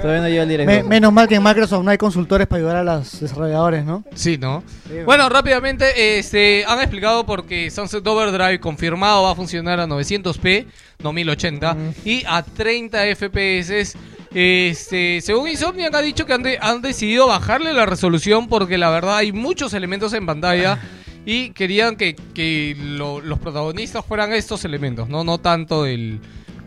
Todavía 0.00 0.22
no 0.22 0.28
llega 0.28 0.42
el 0.44 0.48
DirectX 0.48 0.66
Me- 0.66 0.76
12. 0.78 0.88
menos 0.88 1.12
mal 1.12 1.28
que 1.28 1.34
en 1.36 1.42
Microsoft 1.42 1.84
no 1.84 1.90
hay 1.90 1.98
consultores 1.98 2.46
para 2.46 2.58
ayudar 2.58 2.76
a 2.76 2.84
los 2.84 3.20
desarrolladores, 3.20 3.84
¿no? 3.84 4.04
Sí, 4.14 4.38
¿no? 4.38 4.62
Bueno, 5.04 5.28
rápidamente, 5.28 6.18
este, 6.18 6.64
han 6.66 6.78
explicado 6.80 7.26
porque 7.26 7.70
Sunset 7.70 8.06
Overdrive 8.06 8.60
confirmado 8.60 9.22
va 9.24 9.32
a 9.32 9.34
funcionar 9.34 9.80
a 9.80 9.86
900p, 9.86 10.66
no 11.02 11.12
1080, 11.12 11.76
y 12.04 12.22
a 12.26 12.42
30 12.42 13.04
FPS. 13.14 13.96
Este, 14.34 15.20
según 15.22 15.48
Insomniac 15.48 15.94
ha 15.94 16.02
dicho 16.02 16.26
que 16.26 16.32
han, 16.34 16.42
de- 16.42 16.58
han 16.60 16.82
decidido 16.82 17.26
bajarle 17.26 17.72
la 17.72 17.86
resolución 17.86 18.48
porque 18.48 18.76
la 18.76 18.90
verdad 18.90 19.16
hay 19.16 19.32
muchos 19.32 19.72
elementos 19.72 20.12
en 20.12 20.26
pantalla 20.26 20.78
y 21.24 21.50
querían 21.50 21.96
que, 21.96 22.14
que 22.34 22.76
lo- 22.78 23.20
los 23.20 23.38
protagonistas 23.38 24.04
fueran 24.04 24.32
estos 24.34 24.64
elementos, 24.66 25.08
no, 25.08 25.24
no 25.24 25.38
tanto 25.38 25.86
el 25.86 26.20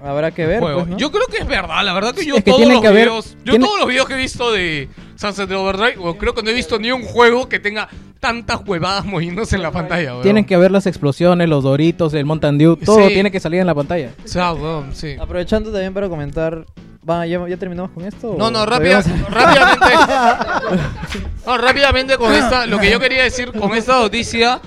Habrá 0.03 0.31
que 0.31 0.45
ver, 0.45 0.59
pues, 0.61 0.87
¿no? 0.87 0.97
Yo 0.97 1.11
creo 1.11 1.25
que 1.27 1.37
es 1.39 1.47
verdad, 1.47 1.83
la 1.83 1.93
verdad 1.93 2.13
que 2.15 2.25
yo 2.25 2.35
Es 2.37 2.43
que 2.43 2.51
todos 2.51 2.67
los 2.67 2.81
que 2.81 2.87
haber- 2.87 3.07
videos, 3.07 3.35
yo 3.43 3.51
tiene- 3.51 3.65
todos 3.65 3.79
los 3.79 3.87
videos 3.87 4.07
que 4.07 4.13
he 4.13 4.17
visto 4.17 4.51
de 4.51 4.87
Sunset 5.15 5.51
Overdrive, 5.51 5.97
bueno, 5.97 6.17
creo 6.17 6.33
que 6.33 6.41
no 6.43 6.49
he 6.49 6.53
visto 6.53 6.79
ni 6.79 6.91
un 6.91 7.03
juego 7.03 7.49
que 7.49 7.59
tenga 7.59 7.89
tantas 8.21 8.61
huevadas 8.65 9.05
moviéndose 9.05 9.55
en 9.57 9.61
la 9.61 9.71
pantalla, 9.71 10.11
weón. 10.11 10.23
Tienen 10.23 10.45
que 10.45 10.55
ver 10.57 10.71
las 10.71 10.85
explosiones, 10.87 11.47
los 11.49 11.63
doritos, 11.63 12.13
el 12.13 12.25
Mountain 12.25 12.57
Dew, 12.57 12.75
todo 12.77 13.07
Sí. 13.07 13.13
tiene 13.13 13.29
que 13.31 13.39
salir 13.39 13.59
en 13.61 13.67
la 13.67 13.75
pantalla. 13.75 14.11
O 14.23 14.27
sea, 14.27 14.53
weón, 14.53 14.95
sí. 14.95 15.15
Aprovechando 15.19 15.71
también 15.71 15.93
para 15.93 16.07
comentar. 16.09 16.65
Va, 17.09 17.25
¿ya, 17.25 17.45
ya 17.47 17.57
terminamos 17.57 17.91
con 17.91 18.03
esto? 18.05 18.35
No, 18.37 18.47
o 18.47 18.51
no, 18.51 18.65
rápida, 18.65 19.01
rápidamente. 19.29 19.85
No, 21.45 21.57
rápidamente 21.57 22.17
con 22.17 22.31
esta, 22.33 22.65
lo 22.67 22.77
que 22.79 22.91
yo 22.91 22.99
quería 22.99 23.23
decir 23.23 23.51
con 23.53 23.73
esta 23.73 23.99
noticia, 23.99 24.59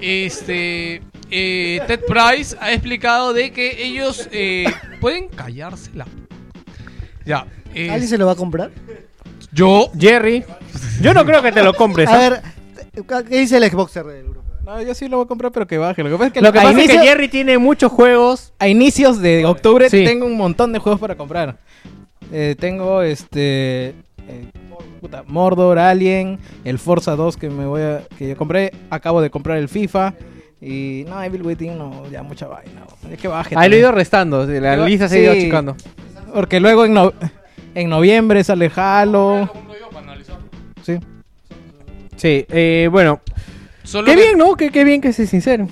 este, 0.00 1.02
eh, 1.30 1.80
Ted 1.86 2.00
Price 2.06 2.56
ha 2.60 2.72
explicado 2.72 3.32
de 3.32 3.52
que 3.52 3.84
ellos 3.84 4.28
eh, 4.32 4.66
pueden 5.00 5.28
callársela. 5.28 6.06
Ya. 7.24 7.46
eh, 7.74 7.90
¿Alguien 7.90 8.08
se 8.08 8.18
lo 8.18 8.26
va 8.26 8.32
a 8.32 8.36
comprar? 8.36 8.70
yo, 9.52 9.90
Jerry, 9.98 10.44
yo 11.00 11.14
no 11.14 11.24
creo 11.24 11.42
que 11.42 11.52
te 11.52 11.62
lo 11.62 11.74
compres. 11.74 12.08
A 12.08 12.14
¿ah? 12.14 12.18
ver, 12.18 12.42
¿qué 13.28 13.38
dice 13.40 13.56
el 13.56 13.70
Xboxer 13.70 14.04
del 14.04 14.24
grupo? 14.24 14.38
No, 14.64 14.82
yo 14.82 14.94
sí 14.94 15.08
lo 15.08 15.16
voy 15.16 15.24
a 15.24 15.28
comprar, 15.28 15.50
pero 15.50 15.66
que 15.66 15.78
baje. 15.78 16.02
Lo 16.02 16.10
que 16.10 16.16
pasa 16.16 16.26
es 16.26 16.32
que, 16.34 16.40
Lo 16.42 16.52
que 16.52 16.58
a, 16.58 16.62
pasa 16.62 16.78
es 16.78 16.84
inicio- 16.84 17.00
que 17.00 17.06
Jerry 17.06 17.28
tiene 17.28 17.56
muchos 17.58 17.90
juegos. 17.90 18.52
a 18.58 18.68
inicios 18.68 19.20
de 19.20 19.46
octubre 19.46 19.88
Sí. 19.88 20.04
tengo 20.04 20.26
un 20.26 20.36
montón 20.36 20.72
de 20.72 20.78
juegos 20.78 21.00
para 21.00 21.14
comprar. 21.16 21.56
Eh, 22.30 22.54
tengo 22.58 23.00
este 23.00 23.94
eh, 24.28 24.50
puta, 25.00 25.24
Mordor, 25.26 25.78
Alien, 25.78 26.38
el 26.64 26.78
Forza 26.78 27.16
2 27.16 27.38
que 27.38 27.48
me 27.48 27.64
voy 27.64 27.80
a 27.80 28.02
que 28.18 28.28
yo 28.28 28.36
compré, 28.36 28.72
acabo 28.90 29.22
de 29.22 29.30
comprar 29.30 29.56
el 29.56 29.70
FIFA 29.70 30.12
y 30.60 31.04
no, 31.08 31.22
Evil 31.22 31.42
Within 31.42 31.78
no, 31.78 32.08
ya 32.10 32.22
mucha 32.22 32.46
vaina. 32.46 32.82
Es 33.10 33.18
que 33.18 33.28
baje. 33.28 33.54
Ahí 33.56 33.68
lo 33.68 33.76
he 33.76 33.78
ido 33.78 33.92
restando. 33.92 34.44
La 34.46 34.76
lista 34.76 35.08
se 35.08 35.16
ha 35.18 35.22
ido 35.22 35.32
sí. 35.34 35.38
achicando. 35.40 35.76
Porque 36.34 36.60
luego 36.60 36.84
en, 36.84 36.94
no- 36.94 37.12
en 37.74 37.88
noviembre 37.88 38.42
sale 38.44 38.70
Halo. 38.74 39.50
Sí. 40.84 40.98
Sí, 42.16 42.46
eh, 42.48 42.88
bueno. 42.90 43.20
solo 43.84 44.06
Qué 44.06 44.16
que- 44.16 44.22
bien, 44.22 44.38
¿no? 44.38 44.56
Qué, 44.56 44.70
qué 44.70 44.84
bien 44.84 45.00
que 45.00 45.12
sea 45.12 45.26
sincero. 45.26 45.68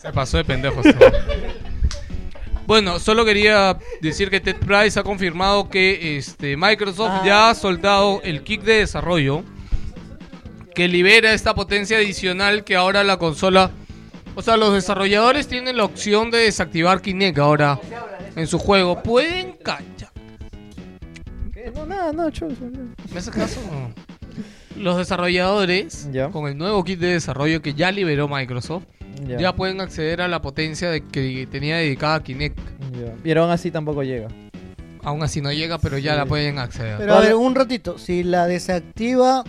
Se 0.00 0.12
pasó 0.12 0.36
de 0.38 0.44
pendejos. 0.44 0.84
bueno, 2.66 2.98
solo 2.98 3.24
quería 3.24 3.76
decir 4.00 4.30
que 4.30 4.40
Ted 4.40 4.56
Price 4.56 4.98
ha 4.98 5.02
confirmado 5.02 5.68
que 5.68 6.16
este 6.16 6.56
Microsoft 6.56 7.24
ya 7.24 7.50
ha 7.50 7.54
soltado 7.54 8.20
el 8.24 8.42
kit 8.42 8.62
de 8.62 8.78
desarrollo 8.78 9.44
que 10.74 10.88
libera 10.88 11.32
esta 11.32 11.54
potencia 11.54 11.98
adicional 11.98 12.64
que 12.64 12.76
ahora 12.76 13.04
la 13.04 13.16
consola, 13.18 13.70
o 14.34 14.42
sea, 14.42 14.56
los 14.56 14.72
desarrolladores 14.74 15.46
tienen 15.48 15.76
la 15.76 15.84
opción 15.84 16.30
de 16.30 16.38
desactivar 16.38 17.00
Kinect 17.02 17.38
ahora 17.38 17.78
en 18.36 18.46
su 18.46 18.58
juego. 18.58 19.02
Pueden. 19.02 19.56
¿Qué? 21.52 21.70
No, 21.74 21.86
nada, 21.86 22.12
no, 22.12 22.30
chulo. 22.30 22.54
¿Me 23.12 23.18
haces 23.18 23.34
caso? 23.34 23.60
Los 24.76 24.96
desarrolladores 24.96 26.08
Ya. 26.12 26.30
con 26.30 26.48
el 26.48 26.56
nuevo 26.56 26.82
kit 26.84 26.98
de 26.98 27.08
desarrollo 27.08 27.60
que 27.60 27.74
ya 27.74 27.92
liberó 27.92 28.26
Microsoft 28.28 28.84
Ya. 29.28 29.38
ya 29.38 29.54
pueden 29.54 29.80
acceder 29.82 30.22
a 30.22 30.28
la 30.28 30.40
potencia 30.40 30.90
de 30.90 31.04
que 31.06 31.46
tenía 31.50 31.76
dedicada 31.76 32.16
a 32.16 32.22
Kinect. 32.22 32.58
Ya. 32.92 33.14
Y 33.22 33.36
aún 33.36 33.50
así 33.50 33.70
tampoco 33.70 34.02
llega. 34.02 34.28
Aún 35.04 35.22
así 35.22 35.40
no 35.42 35.52
llega, 35.52 35.78
pero 35.78 35.98
ya 35.98 36.12
Sí. 36.12 36.18
la 36.18 36.26
pueden 36.26 36.58
acceder. 36.58 36.96
Pero 36.98 37.14
a 37.14 37.20
ver, 37.20 37.34
un 37.34 37.54
ratito. 37.54 37.98
Si 37.98 38.22
la 38.22 38.46
desactiva 38.46 39.44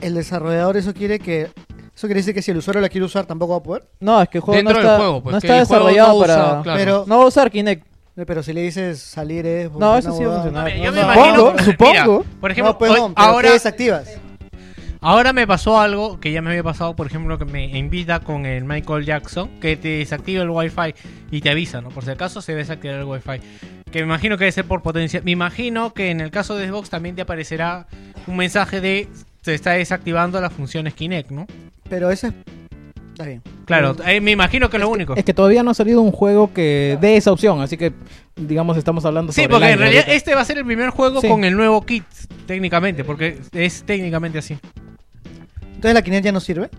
el 0.00 0.14
desarrollador, 0.14 0.76
eso 0.76 0.92
quiere 0.94 1.18
que. 1.18 1.50
Eso 1.94 2.06
quiere 2.06 2.20
decir 2.20 2.32
que 2.34 2.40
si 2.42 2.50
el 2.50 2.56
usuario 2.56 2.80
la 2.80 2.88
quiere 2.88 3.04
usar 3.04 3.26
tampoco 3.26 3.52
va 3.52 3.58
a 3.58 3.62
poder. 3.62 3.84
No, 4.00 4.22
es 4.22 4.28
que 4.28 4.38
el 4.38 4.42
juego 4.42 4.56
Dentro 4.56 4.72
no 4.74 4.78
del 4.80 4.86
está, 4.86 4.96
juego, 4.98 5.22
pues, 5.22 5.34
no 5.34 5.40
que 5.40 5.46
está 5.46 5.58
el 5.60 5.66
juego 5.66 5.84
desarrollado 5.86 6.08
no 6.12 6.24
usa, 6.24 6.36
para. 6.50 6.62
claro. 6.62 6.78
Pero, 6.78 7.04
No 7.06 7.18
va 7.18 7.24
a 7.24 7.26
usar 7.26 7.50
Kinect. 7.50 7.86
eh, 8.16 8.24
pero 8.26 8.42
si 8.42 8.52
le 8.54 8.62
dices 8.62 9.00
salir 9.00 9.44
es. 9.46 9.70
No, 9.72 9.96
eso 9.98 10.16
sí 10.16 10.24
va 10.24 10.36
a 10.36 10.42
huevada. 10.42 10.42
funcionar. 10.42 10.76
Yo 10.76 10.84
No, 10.84 10.92
me 10.92 11.00
no. 11.02 11.04
imagino- 11.04 11.36
Supongo, 11.36 11.58
supongo. 11.64 11.92
Mira, 11.92 12.40
por 12.40 12.50
ejemplo, 12.50 12.72
no, 12.72 12.78
pues 12.78 12.90
hoy- 12.92 13.12
ahora, 13.16 13.48
¿qué 13.48 13.52
desactivas? 13.54 14.08
ahora 15.02 15.32
me 15.32 15.46
pasó 15.46 15.78
algo 15.80 16.20
que 16.20 16.32
ya 16.32 16.40
me 16.42 16.50
había 16.50 16.62
pasado, 16.62 16.94
por 16.96 17.06
ejemplo, 17.06 17.38
que 17.38 17.44
me 17.44 17.64
invita 17.78 18.20
con 18.20 18.46
el 18.46 18.64
Michael 18.64 19.04
Jackson, 19.04 19.48
que 19.60 19.76
te 19.76 19.88
desactiva 19.98 20.42
el 20.42 20.50
Wi-Fi 20.50 20.94
y 21.30 21.40
te 21.40 21.50
avisa, 21.50 21.80
¿no? 21.80 21.88
Por 21.90 22.04
si 22.04 22.10
acaso 22.10 22.40
se 22.42 22.54
desactiva 22.54 22.94
el 22.94 23.04
Wi-Fi. 23.04 23.40
Que 23.90 23.98
me 24.00 24.04
imagino 24.04 24.36
que 24.38 24.44
debe 24.44 24.52
ser 24.52 24.64
por 24.66 24.82
potencia. 24.82 25.20
Me 25.24 25.32
imagino 25.32 25.92
que 25.92 26.10
en 26.10 26.20
el 26.20 26.30
caso 26.30 26.54
de 26.56 26.68
Xbox 26.68 26.90
también 26.90 27.14
te 27.16 27.22
aparecerá 27.22 27.86
un 28.26 28.36
mensaje 28.36 28.80
de 28.80 29.08
se 29.42 29.54
está 29.54 29.72
desactivando 29.72 30.40
las 30.40 30.52
funciones 30.52 30.94
Kinect, 30.94 31.30
¿no? 31.30 31.46
Pero 31.88 32.10
ese 32.10 32.28
es. 32.28 32.34
Está 33.12 33.24
bien. 33.26 33.42
Claro, 33.66 33.94
eh, 34.06 34.20
me 34.20 34.30
imagino 34.30 34.70
que 34.70 34.76
es 34.78 34.80
lo 34.80 34.88
único. 34.88 35.14
Es 35.14 35.24
que 35.24 35.34
todavía 35.34 35.62
no 35.62 35.70
ha 35.72 35.74
salido 35.74 36.00
un 36.00 36.10
juego 36.12 36.52
que 36.54 36.96
dé 37.00 37.16
esa 37.16 37.32
opción, 37.32 37.60
así 37.60 37.76
que 37.76 37.92
digamos 38.36 38.76
estamos 38.76 39.04
hablando 39.04 39.32
Sí, 39.32 39.42
sobre 39.42 39.52
porque 39.52 39.66
el 39.66 39.72
en 39.74 39.78
realidad 39.78 40.02
ahorita. 40.04 40.16
este 40.16 40.34
va 40.34 40.40
a 40.40 40.44
ser 40.44 40.58
el 40.58 40.64
primer 40.64 40.90
juego 40.90 41.20
Sí. 41.20 41.28
con 41.28 41.44
el 41.44 41.54
nuevo 41.56 41.84
kit, 41.84 42.04
técnicamente, 42.46 43.04
porque 43.04 43.38
es 43.52 43.82
técnicamente 43.84 44.38
así. 44.38 44.58
Entonces 45.74 45.94
la 45.94 46.02
Kinect 46.02 46.24
ya 46.24 46.32
no 46.32 46.40
sirve. 46.40 46.70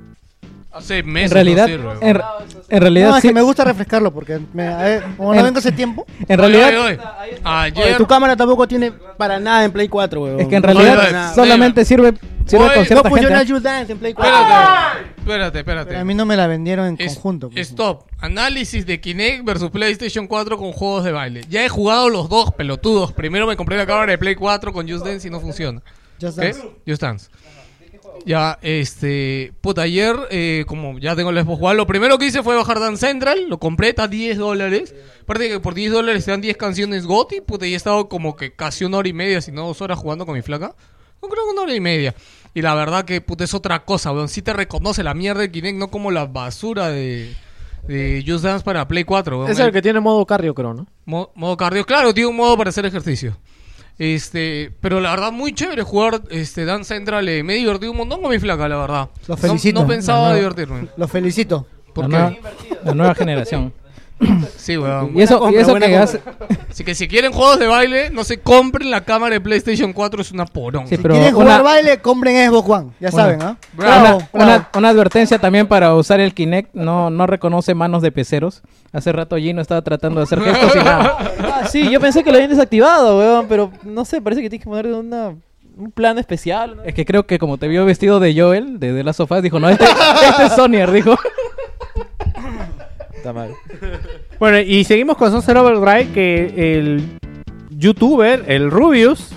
Hace 0.73 1.03
meses 1.03 1.31
en 1.31 1.35
realidad, 1.35 1.67
no 1.67 1.73
sirve, 1.75 1.81
en, 2.09 2.15
weón. 2.17 2.33
en 2.69 2.81
realidad 2.81 3.09
no, 3.09 3.15
es 3.17 3.21
sí- 3.21 3.27
que 3.27 3.33
me 3.33 3.41
gusta 3.41 3.65
refrescarlo 3.65 4.11
porque 4.13 4.39
me, 4.53 4.73
ver, 4.73 5.03
como 5.17 5.33
no 5.33 5.39
En- 5.39 5.45
vengo 5.45 5.59
hace 5.59 5.71
tiempo. 5.73 6.05
en 6.27 6.39
realidad 6.39 6.69
oye, 6.69 6.77
oye. 6.79 6.99
Ayer. 7.43 7.85
Oye, 7.87 7.95
tu 7.95 8.07
cámara 8.07 8.35
tampoco 8.37 8.67
tiene 8.67 8.91
para 8.91 9.37
nada 9.39 9.65
en 9.65 9.71
Play 9.71 9.89
4, 9.89 10.21
weón. 10.21 10.39
es 10.39 10.47
que 10.47 10.55
en 10.55 10.61
No 10.61 10.67
realidad 10.73 11.35
solamente 11.35 11.83
sirve 11.83 12.13
sirve 12.45 12.63
Oye, 12.65 12.73
con 12.73 12.81
no 12.83 12.85
cierta 12.85 13.03
No 13.03 13.09
funciona 13.09 13.37
gente. 13.39 13.53
Just 13.53 13.63
Dance 13.65 13.91
en 13.91 13.97
Play 13.99 14.13
4. 14.13 14.33
Espérate, 14.33 15.19
espérate, 15.19 15.59
espérate. 15.59 15.87
Pero 15.89 15.99
a 15.99 16.05
mí 16.05 16.13
no 16.13 16.25
me 16.25 16.35
la 16.37 16.47
vendieron 16.47 16.85
en 16.87 16.95
Es- 16.99 17.13
conjunto. 17.15 17.49
pues. 17.49 17.67
Stop. 17.69 18.05
Análisis 18.19 18.85
de 18.85 18.99
Kinect 19.01 19.43
versus 19.45 19.69
PlayStation 19.71 20.25
4 20.27 20.57
con 20.57 20.71
juegos 20.71 21.03
de 21.03 21.11
baile. 21.11 21.41
Ya 21.49 21.65
he 21.65 21.69
jugado 21.69 22.09
los 22.09 22.29
dos 22.29 22.51
pelotudos. 22.53 23.11
Primero 23.11 23.45
me 23.45 23.57
compré 23.57 23.77
la 23.77 23.85
cámara 23.85 24.11
de 24.11 24.17
Play 24.17 24.35
4 24.35 24.71
con 24.73 24.89
Just 24.89 25.05
Dance 25.05 25.27
y 25.27 25.31
no 25.31 25.39
funciona. 25.41 25.81
Just 26.21 26.39
¿Qué? 26.39 26.45
Dance. 26.53 26.61
Just 26.87 27.01
Dance. 27.01 27.29
Ya, 28.25 28.59
este. 28.61 29.53
Puta, 29.61 29.83
ayer, 29.83 30.15
eh, 30.29 30.63
como 30.67 30.99
ya 30.99 31.15
tengo 31.15 31.29
el 31.31 31.39
Xbox 31.43 31.61
One, 31.61 31.75
lo 31.75 31.87
primero 31.87 32.17
que 32.17 32.25
hice 32.27 32.43
fue 32.43 32.55
bajar 32.55 32.79
Dance 32.79 33.07
Central. 33.07 33.47
Lo 33.49 33.59
compré, 33.59 33.89
está 33.89 34.03
a 34.03 34.07
10 34.07 34.37
dólares. 34.37 34.93
Aparte 35.23 35.49
que 35.49 35.59
por 35.59 35.73
10 35.73 35.91
dólares 35.91 36.25
te 36.25 36.31
dan 36.31 36.41
10 36.41 36.57
canciones 36.57 37.05
GOTY. 37.05 37.41
Puta, 37.41 37.65
y 37.67 37.73
he 37.73 37.75
estado 37.75 38.07
como 38.09 38.35
que 38.35 38.53
casi 38.53 38.85
una 38.85 38.97
hora 38.97 39.09
y 39.09 39.13
media, 39.13 39.41
si 39.41 39.51
no 39.51 39.65
dos 39.67 39.81
horas 39.81 39.97
jugando 39.97 40.25
con 40.25 40.35
mi 40.35 40.41
flaca. 40.41 40.75
No 41.21 41.29
creo 41.29 41.45
que 41.45 41.51
una 41.51 41.61
hora 41.61 41.75
y 41.75 41.79
media. 41.79 42.15
Y 42.53 42.61
la 42.61 42.73
verdad 42.75 43.05
que, 43.05 43.21
puta, 43.21 43.43
es 43.43 43.53
otra 43.53 43.83
cosa, 43.85 44.11
weón. 44.11 44.27
Sí 44.29 44.41
te 44.41 44.53
reconoce 44.53 45.03
la 45.03 45.13
mierda 45.13 45.41
de 45.41 45.51
Kinect, 45.51 45.77
no 45.77 45.89
como 45.89 46.11
la 46.11 46.25
basura 46.25 46.89
de, 46.89 47.33
de 47.87 48.23
Just 48.27 48.43
Dance 48.43 48.63
para 48.65 48.87
Play 48.87 49.03
4. 49.03 49.37
weón. 49.39 49.51
Es 49.51 49.59
el 49.59 49.71
que 49.71 49.81
tiene 49.81 49.99
modo 49.99 50.25
cardio, 50.25 50.53
creo, 50.53 50.73
¿no? 50.73 50.87
Mo- 51.05 51.31
modo 51.35 51.55
cardio, 51.57 51.85
claro, 51.85 52.13
tiene 52.13 52.29
un 52.29 52.35
modo 52.35 52.57
para 52.57 52.69
hacer 52.69 52.85
ejercicio. 52.85 53.37
Este, 53.97 54.71
pero 54.81 54.99
la 54.99 55.11
verdad 55.11 55.31
muy 55.31 55.53
chévere 55.53 55.83
jugar 55.83 56.21
este 56.31 56.65
Dance 56.65 56.93
Central, 56.95 57.27
eh, 57.29 57.43
me 57.43 57.53
he 57.53 57.57
divertido 57.57 57.91
un 57.91 57.97
montón 57.97 58.21
con 58.21 58.31
mi 58.31 58.39
flaca, 58.39 58.67
la 58.67 58.77
verdad. 58.77 59.09
Los 59.27 59.29
No- 59.29 59.37
felicito. 59.37 59.81
No, 59.81 59.87
pensaba 59.87 60.33
divertirme. 60.35 60.87
Los 60.97 61.11
felicito. 61.11 61.67
¿Por 61.93 62.09
la, 62.09 62.29
qué? 62.29 62.39
nueva, 62.41 62.51
la 62.85 62.93
nueva 62.95 63.15
generación. 63.15 63.73
Sí, 64.57 64.77
weón. 64.77 65.11
Y 65.17 65.21
eso, 65.21 65.39
compra, 65.39 65.59
y 65.59 65.63
eso 65.63 65.73
que 65.73 65.79
compra. 65.81 66.03
hace, 66.03 66.21
Así 66.69 66.83
que 66.83 66.95
si 66.95 67.07
quieren 67.07 67.31
juegos 67.31 67.59
de 67.59 67.67
baile, 67.67 68.09
no 68.11 68.23
se 68.23 68.39
compren 68.39 68.91
la 68.91 69.01
cámara 69.01 69.33
de 69.33 69.41
PlayStation 69.41 69.91
4, 69.93 70.21
es 70.21 70.31
una 70.31 70.45
porón. 70.45 70.87
Sí, 70.87 70.95
Si 70.95 71.01
pero 71.01 71.15
quieren 71.15 71.35
una- 71.35 71.43
jugar 71.43 71.63
baile, 71.63 71.97
compren 71.99 72.49
Xbox 72.49 72.69
One. 72.69 72.91
Ya 72.99 73.09
Una- 73.09 73.11
saben, 73.23 73.41
¿ah? 73.41 73.57
Bravo, 73.73 73.91
una, 73.93 74.01
Bravo, 74.03 74.27
una- 74.33 74.45
bravo. 74.45 74.65
una 74.77 74.89
advertencia 74.89 75.39
también 75.39 75.67
para 75.67 75.93
usar 75.95 76.19
el 76.19 76.33
Kinect, 76.33 76.73
no, 76.73 77.09
no 77.09 77.25
reconoce 77.27 77.73
manos 77.73 78.01
de 78.01 78.11
peceros. 78.11 78.61
Hace 78.93 79.11
rato 79.11 79.37
Gino 79.37 79.61
estaba 79.61 79.81
tratando 79.81 80.19
de 80.19 80.23
hacer 80.25 80.41
gestos 80.41 80.75
y 80.75 80.79
nada. 80.79 81.17
Ah, 81.63 81.67
sí, 81.67 81.89
yo 81.89 81.99
pensé 81.99 82.23
que 82.23 82.29
lo 82.31 82.35
habían 82.37 82.49
desactivado, 82.51 83.17
weón, 83.17 83.45
pero 83.47 83.71
no 83.83 84.03
sé, 84.05 84.21
parece 84.21 84.41
que 84.41 84.49
tienes 84.49 84.63
que 84.63 84.69
ponerle 84.69 84.93
una, 84.95 85.35
un 85.77 85.91
plan 85.91 86.17
especial. 86.17 86.77
¿no? 86.77 86.83
Es 86.83 86.93
que 86.93 87.05
creo 87.05 87.25
que 87.25 87.37
como 87.39 87.57
te 87.57 87.67
vio 87.67 87.85
vestido 87.85 88.19
de 88.19 88.39
Joel, 88.39 88.79
de 88.79 88.93
The 88.93 89.03
Last 89.03 89.19
of 89.19 89.31
Us, 89.31 89.41
dijo, 89.41 89.59
no, 89.59 89.69
este, 89.69 89.85
este 89.85 90.45
es 90.45 90.53
Sonyer, 90.53 90.91
dijo. 90.91 91.15
Está 93.21 93.33
mal. 93.33 93.51
Bueno, 94.39 94.57
y 94.59 94.83
seguimos 94.85 95.17
con 95.17 95.29
Sunset 95.29 95.55
Overdrive, 95.55 96.11
que 96.15 96.75
el 96.75 97.03
youtuber, 97.69 98.43
el 98.47 98.71
Rubius, 98.71 99.35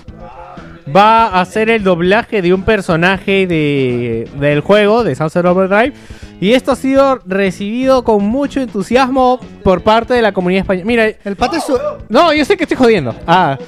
va 0.95 1.27
a 1.27 1.41
hacer 1.41 1.69
el 1.69 1.83
doblaje 1.83 2.41
de 2.41 2.51
un 2.55 2.63
personaje 2.63 3.45
de, 3.45 4.27
del 4.39 4.61
juego, 4.61 5.03
de 5.03 5.13
Sunset 5.13 5.45
Overdrive. 5.45 5.93
Y 6.41 6.53
esto 6.53 6.71
ha 6.71 6.75
sido 6.75 7.19
recibido 7.27 8.03
con 8.03 8.23
mucho 8.25 8.59
entusiasmo 8.61 9.39
por 9.63 9.83
parte 9.83 10.15
de 10.15 10.23
la 10.23 10.31
comunidad 10.31 10.61
española. 10.61 10.87
Mira, 10.87 11.05
El 11.23 11.35
pata 11.35 11.57
es 11.57 11.65
su, 11.65 11.77
no, 12.09 12.33
yo 12.33 12.43
sé 12.43 12.57
que 12.57 12.63
estoy 12.63 12.77
jodiendo. 12.77 13.15
Ah, 13.27 13.59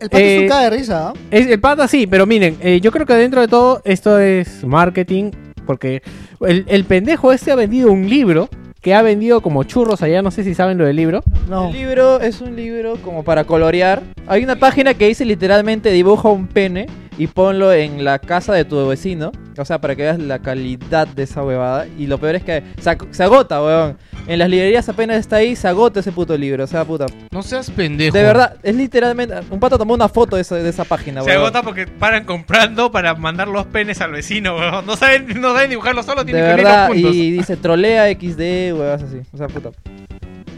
el 0.00 0.08
pata 0.08 0.18
es 0.24 0.40
Eh, 0.40 0.42
su 0.44 0.48
cara 0.48 0.70
de 0.70 0.70
risa, 0.78 1.08
¿ah? 1.10 1.12
es, 1.30 1.46
el 1.48 1.60
pata 1.60 1.86
sí, 1.86 2.06
pero 2.06 2.24
miren, 2.24 2.56
eh, 2.62 2.80
yo 2.80 2.90
creo 2.90 3.04
que 3.04 3.12
dentro 3.12 3.42
de 3.42 3.48
todo 3.48 3.82
esto 3.84 4.18
es 4.18 4.64
marketing, 4.64 5.32
porque 5.66 6.02
el, 6.40 6.64
el 6.66 6.84
pendejo 6.86 7.30
este 7.30 7.52
ha 7.52 7.56
vendido 7.56 7.92
un 7.92 8.08
libro 8.08 8.48
que 8.80 8.94
ha 8.94 9.02
vendido 9.02 9.40
como 9.40 9.64
churros 9.64 10.02
allá, 10.02 10.22
no 10.22 10.30
sé 10.30 10.44
si 10.44 10.54
saben 10.54 10.78
lo 10.78 10.84
del 10.86 10.96
libro. 10.96 11.22
No. 11.48 11.66
El 11.68 11.72
libro 11.72 12.20
es 12.20 12.40
un 12.40 12.54
libro 12.56 12.96
como 13.02 13.24
para 13.24 13.44
colorear. 13.44 14.02
Hay 14.26 14.44
una 14.44 14.56
página 14.56 14.94
que 14.94 15.08
dice 15.08 15.24
literalmente 15.24 15.90
dibuja 15.90 16.28
un 16.28 16.46
pene 16.46 16.86
y 17.16 17.26
ponlo 17.26 17.72
en 17.72 18.04
la 18.04 18.18
casa 18.20 18.52
de 18.54 18.64
tu 18.64 18.86
vecino. 18.86 19.32
O 19.58 19.64
sea, 19.64 19.80
para 19.80 19.96
que 19.96 20.02
veas 20.02 20.20
la 20.20 20.38
calidad 20.38 21.08
de 21.08 21.24
esa 21.24 21.42
huevada. 21.42 21.86
Y 21.98 22.06
lo 22.06 22.18
peor 22.18 22.36
es 22.36 22.44
que 22.44 22.62
se, 22.80 22.90
ag- 22.90 23.08
se 23.10 23.24
agota, 23.24 23.60
weón. 23.60 23.96
En 24.28 24.38
las 24.38 24.48
librerías 24.50 24.88
apenas 24.88 25.16
está 25.18 25.36
ahí, 25.36 25.56
se 25.56 25.66
agota 25.66 26.00
ese 26.00 26.12
puto 26.12 26.36
libro. 26.36 26.62
O 26.64 26.66
sea, 26.66 26.84
puta. 26.84 27.06
No 27.32 27.42
seas 27.42 27.70
pendejo. 27.70 28.14
De 28.16 28.22
verdad, 28.22 28.56
es 28.62 28.74
literalmente. 28.76 29.34
Un 29.50 29.58
pato 29.58 29.78
tomó 29.78 29.94
una 29.94 30.08
foto 30.08 30.36
de 30.36 30.42
esa, 30.42 30.56
de 30.56 30.68
esa 30.68 30.84
página, 30.84 31.22
Se 31.22 31.30
weón. 31.30 31.40
agota 31.42 31.62
porque 31.62 31.86
paran 31.86 32.24
comprando 32.24 32.92
para 32.92 33.14
mandar 33.14 33.48
los 33.48 33.64
penes 33.66 34.00
al 34.02 34.12
vecino, 34.12 34.56
weón. 34.56 34.84
No 34.86 34.96
saben, 34.96 35.40
no 35.40 35.54
saben 35.54 35.70
dibujarlo 35.70 36.02
solo, 36.02 36.24
De 36.24 36.32
tienen 36.32 36.50
que 36.56 36.62
verdad, 36.62 36.90
unirlos 36.90 37.10
juntos. 37.12 37.16
y 37.26 37.30
dice 37.32 37.56
trolea 37.56 38.06
XD, 38.12 38.78
weón, 38.78 39.02
así. 39.02 39.20
O 39.32 39.36
sea, 39.38 39.48
puta. 39.48 39.70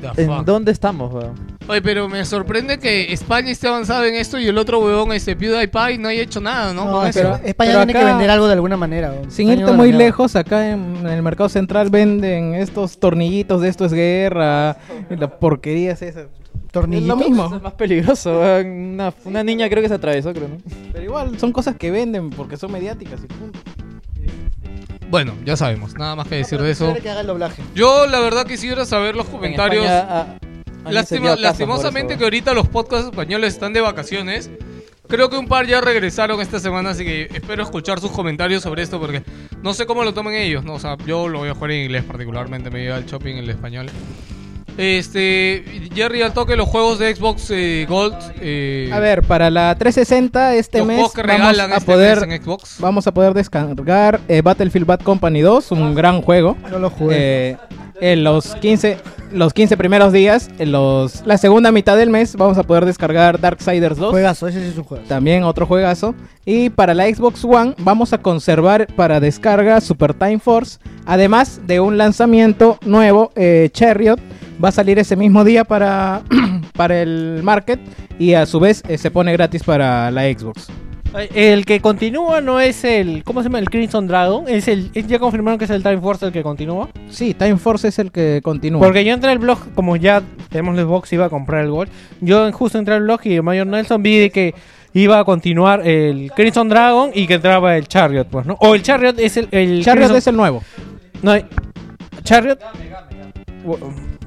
The 0.01 0.23
¿En 0.23 0.29
fuck. 0.29 0.45
dónde 0.45 0.73
estamos, 0.73 1.13
weón? 1.13 1.35
Oye, 1.69 1.83
pero 1.83 2.09
me 2.09 2.25
sorprende 2.25 2.79
que 2.79 3.13
España 3.13 3.51
esté 3.51 3.69
avanzada 3.69 4.07
en 4.09 4.15
esto 4.17 4.39
y 4.39 4.47
el 4.47 4.59
otro 4.59 4.81
huevón, 4.81 5.13
este 5.13 5.37
PewDiePie, 5.37 5.99
no 5.99 6.09
haya 6.09 6.23
hecho 6.23 6.41
nada, 6.41 6.73
¿no? 6.75 6.91
Con 6.91 7.11
pero 7.13 7.35
eso. 7.35 7.45
España 7.45 7.71
pero 7.73 7.79
tiene 7.81 7.93
que 7.93 7.99
acá- 7.99 8.09
vender 8.09 8.31
algo 8.31 8.47
de 8.47 8.53
alguna 8.55 8.77
manera. 8.77 9.11
weón. 9.13 9.31
Sin 9.31 9.49
irte 9.51 9.71
muy 9.73 9.93
lejos, 9.93 10.35
acá 10.37 10.71
en, 10.71 10.97
en 11.01 11.07
el 11.07 11.23
mercado 11.23 11.49
central 11.49 11.91
venden 11.91 12.55
estos 12.55 12.99
tornillitos 12.99 13.61
de 13.61 13.69
esto 13.69 13.85
es 13.85 13.93
guerra, 13.93 14.77
y 15.11 15.17
la 15.17 15.39
porquería 15.39 15.93
es 15.93 16.03
esa. 16.03 16.23
¿Tornillitos? 16.73 17.17
Es 17.19 17.23
lo 17.25 17.29
mismo. 17.29 17.47
Eso 17.47 17.57
es 17.57 17.63
más 17.63 17.73
peligroso, 17.75 18.41
weón. 18.41 18.67
Una, 18.95 19.15
una 19.25 19.45
niña 19.45 19.69
creo 19.69 19.83
que 19.83 19.89
se 19.89 19.95
atravesó, 19.95 20.33
creo, 20.33 20.49
¿no? 20.49 20.57
Pero 20.93 21.05
igual 21.05 21.39
son 21.39 21.53
cosas 21.53 21.77
que 21.77 21.91
venden 21.91 22.31
porque 22.31 22.57
son 22.57 22.73
mediáticas 22.73 23.21
y 23.25 23.27
punto. 23.27 23.59
Bueno, 25.11 25.35
ya 25.45 25.57
sabemos, 25.57 25.95
nada 25.95 26.15
más 26.15 26.29
que 26.29 26.37
decir 26.37 26.61
de 26.61 26.71
eso. 26.71 26.95
Que 27.03 27.11
haga 27.11 27.21
el 27.23 27.27
doblaje. 27.27 27.63
Yo 27.75 28.07
la 28.07 28.21
verdad 28.21 28.47
quisiera 28.47 28.85
saber 28.85 29.17
los 29.17 29.27
comentarios. 29.27 29.85
España, 29.85 30.07
ah, 30.09 30.91
Lástima- 30.91 31.25
casas 31.31 31.41
lastimosamente 31.41 32.17
que 32.17 32.25
ahorita 32.25 32.55
los 32.55 32.69
podcasts 32.69 33.07
españoles 33.07 33.53
están 33.55 33.73
de 33.73 33.81
vacaciones. 33.81 34.51
Creo 35.09 35.29
que 35.29 35.37
un 35.37 35.49
par 35.49 35.67
ya 35.67 35.81
regresaron 35.81 36.41
esta 36.41 36.61
semana, 36.61 36.91
así 36.91 37.05
que 37.05 37.23
espero 37.35 37.65
escuchar 37.65 37.99
sus 37.99 38.13
comentarios 38.13 38.63
sobre 38.63 38.83
esto 38.83 39.01
porque 39.01 39.25
no 39.61 39.75
sé 39.75 39.85
cómo 39.85 40.05
lo 40.05 40.15
tomen 40.15 40.35
ellos, 40.35 40.63
¿no? 40.65 40.75
O 40.75 40.79
sea, 40.79 40.97
yo 41.05 41.29
lo 41.29 41.41
voy 41.41 41.49
a 41.49 41.55
jugar 41.55 41.73
en 41.73 41.83
inglés 41.87 42.05
particularmente, 42.05 42.71
me 42.71 42.81
lleva 42.83 42.97
el 42.97 43.07
shopping 43.07 43.33
en 43.33 43.39
el 43.39 43.51
español. 43.51 43.91
Este, 44.77 45.65
Jerry, 45.95 46.23
al 46.23 46.33
toque 46.33 46.57
los 46.57 46.69
juegos 46.69 46.99
de 46.99 47.15
Xbox 47.15 47.51
eh, 47.51 47.87
Gold. 47.89 48.15
eh, 48.41 48.91
A 48.93 49.01
ver, 49.01 49.23
para 49.23 49.51
la 49.51 49.75
360 49.75 50.55
este 50.55 50.79
los 50.79 50.87
mes 50.87 51.13
que 51.15 51.23
vamos 51.23 51.59
a 51.59 51.65
este 51.77 51.81
poder 51.85 52.27
mes 52.27 52.37
en 52.39 52.43
Xbox. 52.43 52.77
vamos 52.79 53.07
a 53.07 53.13
poder 53.13 53.35
descargar 53.35 54.21
eh, 54.29 54.43
Battlefield 54.43 54.87
Bad 54.87 55.01
Company 55.01 55.41
2, 55.41 55.73
un 55.73 55.95
gran 55.95 56.23
juego. 56.23 56.57
No 56.71 56.79
lo 56.79 56.91
jugué. 56.91 57.59
Eh, 58.01 58.13
en 58.13 58.25
los 58.25 58.55
15 58.57 58.99
los 59.33 59.55
15 59.55 59.77
primeros 59.77 60.13
días, 60.13 60.51
en 60.59 60.73
los 60.73 61.25
la 61.25 61.39
segunda 61.39 61.71
mitad 61.71 61.97
del 61.97 62.11
mes 62.11 62.35
vamos 62.35 62.59
a 62.59 62.65
poder 62.65 62.85
descargar 62.85 63.41
Darksiders 63.41 63.97
2. 63.97 64.11
Juegazo, 64.11 64.49
ese 64.49 64.61
sí 64.61 64.69
es 64.71 64.77
un 64.77 64.85
juego. 64.85 65.05
También 65.07 65.45
otro 65.45 65.67
juegazo. 65.67 66.15
Y 66.45 66.71
para 66.71 66.95
la 66.95 67.07
Xbox 67.07 67.45
One 67.45 67.75
vamos 67.79 68.13
a 68.13 68.19
conservar 68.19 68.89
para 68.97 69.21
descarga 69.21 69.81
Super 69.81 70.15
Time 70.15 70.41
Force. 70.41 70.79
Además 71.07 71.61
de 71.67 71.81
un 71.81 71.97
lanzamiento 71.97 72.79
nuevo, 72.85 73.31
eh, 73.37 73.71
Chariot. 73.73 74.19
Va 74.63 74.69
a 74.69 74.73
salir 74.73 74.99
ese 74.99 75.17
mismo 75.17 75.45
día 75.45 75.65
para, 75.65 76.23
para 76.77 77.01
el 77.01 77.41
market. 77.43 77.81
Y 78.19 78.35
a 78.35 78.47
su 78.47 78.61
vez 78.61 78.83
eh, 78.89 78.99
se 78.99 79.11
pone 79.11 79.33
gratis 79.33 79.63
para 79.63 80.11
la 80.11 80.23
Xbox. 80.25 80.69
El 81.35 81.67
que 81.67 81.81
continúa 81.81 82.41
no 82.41 82.61
es 82.61 82.85
el. 82.85 83.25
¿Cómo 83.25 83.41
se 83.43 83.49
llama? 83.49 83.59
El 83.59 83.69
Crimson 83.69 84.07
Dragon. 84.07 84.45
Es 84.49 84.69
el. 84.69 84.93
Ya 84.93 85.19
confirmaron 85.19 85.59
que 85.59 85.65
es 85.65 85.71
el 85.71 85.83
Time 85.83 86.01
Force 86.01 86.25
el 86.27 86.33
que 86.33 86.43
continúa. 86.43 86.89
Sí, 87.09 87.35
Time 87.35 87.57
Force 87.57 87.89
es 87.89 87.99
el 87.99 88.13
que 88.13 88.41
continúa. 88.43 88.81
Porque 88.81 89.05
yo 89.05 89.13
entré 89.13 89.31
al 89.31 89.39
blog, 89.39 89.59
como 89.75 89.97
ya 89.97 90.23
tenemos 90.51 90.79
el 90.79 90.85
box, 90.87 91.13
iba 91.13 91.27
a 91.27 91.29
comprar 91.31 91.65
el 91.65 91.71
Gold. 91.71 91.91
Yo 92.21 92.51
justo 92.53 92.79
entré 92.79 92.95
al 92.95 93.03
blog 93.03 93.21
y 93.25 93.41
Mayor 93.41 93.67
Nelson 93.67 94.03
vi 94.03 94.19
de 94.19 94.31
que 94.31 94.55
iba 94.93 95.19
a 95.19 95.25
continuar 95.25 95.87
el 95.87 96.31
Crimson 96.35 96.69
Dragon 96.69 97.11
y 97.15 97.27
que 97.27 97.35
entraba 97.35 97.77
el 97.77 97.89
Chariot, 97.89 98.29
pues, 98.29 98.47
¿no? 98.47 98.57
O 98.61 98.75
el 98.75 98.83
Chariot 98.83 99.19
es 99.19 99.37
el. 99.37 99.49
el 99.51 99.83
Chariot 99.85 100.11
Crimson- 100.13 100.17
es 100.17 100.27
el 100.29 100.37
nuevo. 100.37 100.63
No, 101.23 101.33
Chariot. 102.23 102.61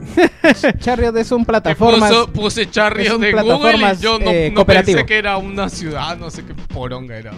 Chariot 0.80 1.16
es 1.18 1.32
un 1.32 1.46
plataforma. 1.46 2.10
puse 2.34 2.70
Charrio 2.70 3.06
es 3.06 3.12
un 3.14 3.22
de 3.22 3.32
Google 3.34 3.78
y 3.94 4.02
yo 4.02 4.20
no, 4.20 4.30
eh, 4.32 4.52
no 4.54 4.66
pensé 4.66 5.06
que 5.06 5.18
era 5.18 5.38
una 5.38 5.70
ciudad, 5.70 6.18
no 6.18 6.30
sé 6.30 6.44
qué 6.46 6.54
poronga 6.54 7.16
era. 7.18 7.32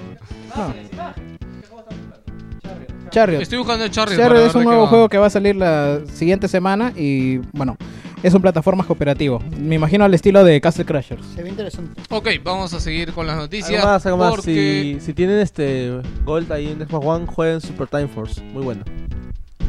Chariot. 3.11 3.41
Estoy 3.41 3.57
buscando 3.59 3.87
Chariot. 3.87 4.17
Chariot 4.17 4.27
para 4.29 4.45
es 4.45 4.53
ver 4.53 4.55
un 4.55 4.59
de 4.59 4.59
qué 4.59 4.65
nuevo 4.65 4.81
va. 4.83 4.87
juego 4.89 5.09
que 5.09 5.17
va 5.17 5.27
a 5.27 5.29
salir 5.29 5.55
la 5.55 5.99
siguiente 6.11 6.47
semana 6.47 6.91
y 6.95 7.37
bueno, 7.53 7.77
es 8.23 8.33
un 8.33 8.41
plataforma 8.41 8.83
cooperativo. 8.83 9.41
Me 9.57 9.75
imagino 9.75 10.03
al 10.03 10.13
estilo 10.13 10.43
de 10.43 10.59
Castle 10.59 10.85
Crashers. 10.85 11.23
Se 11.35 11.43
ve 11.43 11.49
interesante. 11.49 12.01
Ok, 12.09 12.27
vamos 12.43 12.73
a 12.73 12.79
seguir 12.79 13.13
con 13.13 13.25
las 13.27 13.37
noticias. 13.37 13.69
Algo 13.79 13.85
más, 13.93 14.05
algo 14.05 14.17
más. 14.17 14.29
porque- 14.35 14.97
Si, 14.99 15.05
si 15.05 15.13
tienen 15.13 15.39
este 15.39 15.91
Gold 16.25 16.51
ahí 16.51 16.67
en 16.67 16.85
Xbox 16.85 17.05
One, 17.05 17.25
jueguen 17.27 17.61
Super 17.61 17.87
Time 17.87 18.07
Force. 18.07 18.41
Muy 18.41 18.63
bueno. 18.63 18.83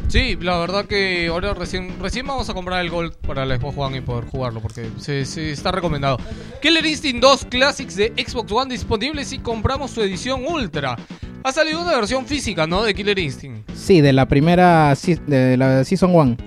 Sí, 0.07 0.37
la 0.39 0.57
verdad 0.57 0.85
que 0.85 1.27
ahora 1.27 1.53
recién, 1.53 1.99
recién 1.99 2.25
vamos 2.25 2.49
a 2.49 2.53
comprar 2.53 2.81
el 2.81 2.89
Gold 2.89 3.13
para 3.17 3.45
la 3.45 3.57
Xbox 3.57 3.77
One 3.77 3.97
y 3.97 4.01
poder 4.01 4.25
jugarlo 4.25 4.61
porque 4.61 4.89
se, 4.97 5.25
se 5.25 5.51
está 5.51 5.71
recomendado. 5.71 6.17
Killer 6.61 6.85
Instinct 6.85 7.21
2 7.21 7.45
Classics 7.49 7.95
de 7.97 8.13
Xbox 8.15 8.51
One 8.51 8.73
disponible 8.73 9.25
si 9.25 9.39
compramos 9.39 9.91
su 9.91 10.01
edición 10.01 10.45
Ultra. 10.47 10.95
Ha 11.43 11.51
salido 11.51 11.81
una 11.81 11.93
versión 11.93 12.25
física, 12.25 12.65
¿no? 12.65 12.83
De 12.83 12.93
Killer 12.93 13.19
Instinct. 13.19 13.69
Sí, 13.75 13.99
de 13.99 14.13
la 14.13 14.25
primera 14.27 14.95
de 15.27 15.57
la 15.57 15.83
Season 15.83 16.15
1. 16.15 16.37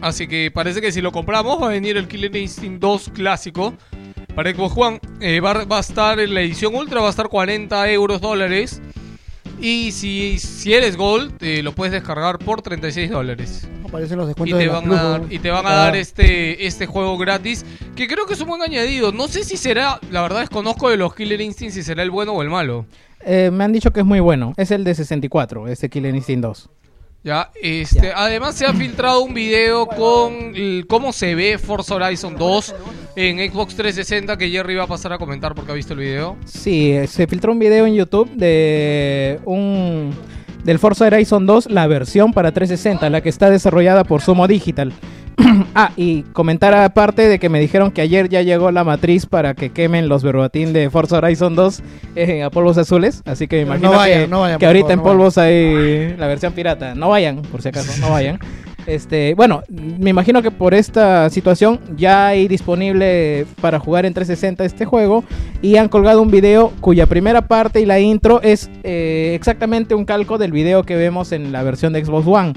Así 0.00 0.26
que 0.26 0.50
parece 0.50 0.80
que 0.80 0.90
si 0.90 1.00
lo 1.00 1.12
compramos 1.12 1.62
va 1.62 1.66
a 1.66 1.70
venir 1.70 1.96
el 1.96 2.08
Killer 2.08 2.34
Instinct 2.34 2.80
2 2.80 3.10
clásico 3.14 3.72
para 4.34 4.52
Xbox 4.52 4.76
One. 4.76 5.00
Eh, 5.20 5.38
va, 5.38 5.64
va 5.64 5.76
a 5.76 5.80
estar 5.80 6.18
en 6.18 6.34
la 6.34 6.40
edición 6.42 6.74
Ultra, 6.74 7.00
va 7.00 7.06
a 7.06 7.10
estar 7.10 7.28
40 7.28 7.88
euros 7.92 8.20
dólares. 8.20 8.82
Y 9.60 9.90
si, 9.92 10.38
si 10.38 10.74
eres 10.74 10.96
Gold, 10.96 11.34
eh, 11.42 11.62
lo 11.62 11.72
puedes 11.72 11.92
descargar 11.92 12.38
por 12.38 12.60
36 12.62 13.10
dólares. 13.10 13.66
Aparecen 13.84 14.18
los 14.18 14.26
Y 14.26 14.28
descuentos 14.28 14.58
te, 14.58 14.64
de 14.64 14.70
van 14.70 14.92
a 14.92 15.02
dar, 15.02 15.22
y 15.30 15.38
te 15.38 15.50
van 15.50 15.64
a 15.66 15.70
Ah. 15.70 15.76
dar 15.86 15.96
este, 15.96 16.66
este 16.66 16.86
juego 16.86 17.16
gratis, 17.16 17.64
que 17.94 18.06
creo 18.06 18.26
que 18.26 18.34
es 18.34 18.40
un 18.40 18.48
buen 18.48 18.60
añadido. 18.62 19.12
No 19.12 19.28
sé 19.28 19.44
si 19.44 19.56
será, 19.56 19.98
la 20.10 20.22
verdad 20.22 20.40
desconozco 20.40 20.90
de 20.90 20.96
los 20.98 21.14
Killer 21.14 21.40
Instinct 21.40 21.74
si 21.74 21.82
será 21.82 22.02
el 22.02 22.10
bueno 22.10 22.32
o 22.32 22.42
el 22.42 22.50
malo. 22.50 22.84
Eh, 23.24 23.50
me 23.52 23.64
han 23.64 23.72
dicho 23.72 23.92
que 23.92 24.00
es 24.00 24.06
muy 24.06 24.20
bueno. 24.20 24.52
Es 24.56 24.70
el 24.70 24.84
de 24.84 24.94
64, 24.94 25.68
ese 25.68 25.88
Killer 25.88 26.14
Instinct 26.14 26.42
2. 26.42 26.68
Ya, 27.26 27.50
este, 27.60 28.12
además 28.14 28.54
se 28.54 28.66
ha 28.66 28.72
filtrado 28.72 29.20
un 29.24 29.34
video 29.34 29.88
con 29.88 30.54
el- 30.54 30.86
cómo 30.88 31.12
se 31.12 31.34
ve 31.34 31.58
Forza 31.58 31.96
Horizon 31.96 32.36
2 32.36 32.72
en 33.16 33.38
Xbox 33.50 33.74
360 33.74 34.38
que 34.38 34.48
Jerry 34.48 34.76
va 34.76 34.84
a 34.84 34.86
pasar 34.86 35.12
a 35.12 35.18
comentar 35.18 35.52
porque 35.56 35.72
ha 35.72 35.74
visto 35.74 35.94
el 35.94 35.98
video. 35.98 36.36
Sí, 36.44 36.92
eh, 36.92 37.08
se 37.08 37.26
filtró 37.26 37.50
un 37.50 37.58
video 37.58 37.84
en 37.84 37.94
YouTube 37.96 38.30
de 38.36 39.40
un 39.44 40.14
del 40.62 40.78
Forza 40.78 41.06
Horizon 41.06 41.46
2, 41.46 41.68
la 41.68 41.88
versión 41.88 42.32
para 42.32 42.52
360, 42.52 43.10
la 43.10 43.20
que 43.20 43.28
está 43.28 43.50
desarrollada 43.50 44.04
por 44.04 44.22
Sumo 44.22 44.46
Digital. 44.46 44.92
ah, 45.74 45.92
y 45.96 46.22
comentar 46.32 46.74
aparte 46.74 47.28
de 47.28 47.38
que 47.38 47.48
me 47.48 47.60
dijeron 47.60 47.90
que 47.90 48.00
ayer 48.00 48.28
ya 48.28 48.42
llegó 48.42 48.70
la 48.70 48.84
matriz 48.84 49.26
para 49.26 49.54
que 49.54 49.70
quemen 49.70 50.08
los 50.08 50.22
verbatim 50.22 50.72
de 50.72 50.90
Forza 50.90 51.18
Horizon 51.18 51.54
2 51.54 51.82
eh, 52.16 52.42
a 52.42 52.50
polvos 52.50 52.78
azules. 52.78 53.22
Así 53.26 53.46
que 53.48 53.64
me 53.64 53.64
No 53.64 53.76
imagino 53.76 53.90
vayan, 53.92 54.20
que, 54.22 54.28
no 54.28 54.40
vayan, 54.40 54.58
que 54.58 54.66
ahorita 54.66 54.88
favor, 54.88 54.92
en 54.92 54.98
no 54.98 55.04
polvos 55.04 55.38
hay 55.38 56.16
la 56.16 56.26
versión 56.26 56.52
pirata. 56.52 56.94
No 56.94 57.10
vayan, 57.10 57.42
por 57.42 57.62
si 57.62 57.68
acaso, 57.68 58.00
no 58.00 58.10
vayan. 58.10 58.38
Este, 58.86 59.34
bueno, 59.34 59.64
me 59.68 60.10
imagino 60.10 60.42
que 60.42 60.52
por 60.52 60.72
esta 60.72 61.28
situación 61.28 61.80
ya 61.96 62.28
hay 62.28 62.46
disponible 62.46 63.44
para 63.60 63.80
jugar 63.80 64.06
en 64.06 64.14
360 64.14 64.64
este 64.64 64.84
juego 64.84 65.24
y 65.60 65.76
han 65.76 65.88
colgado 65.88 66.22
un 66.22 66.30
video 66.30 66.72
cuya 66.80 67.06
primera 67.06 67.48
parte 67.48 67.80
y 67.80 67.84
la 67.84 67.98
intro 67.98 68.40
es 68.42 68.70
eh, 68.84 69.32
exactamente 69.34 69.96
un 69.96 70.04
calco 70.04 70.38
del 70.38 70.52
video 70.52 70.84
que 70.84 70.94
vemos 70.94 71.32
en 71.32 71.50
la 71.50 71.64
versión 71.64 71.92
de 71.92 72.04
Xbox 72.04 72.26
One. 72.28 72.52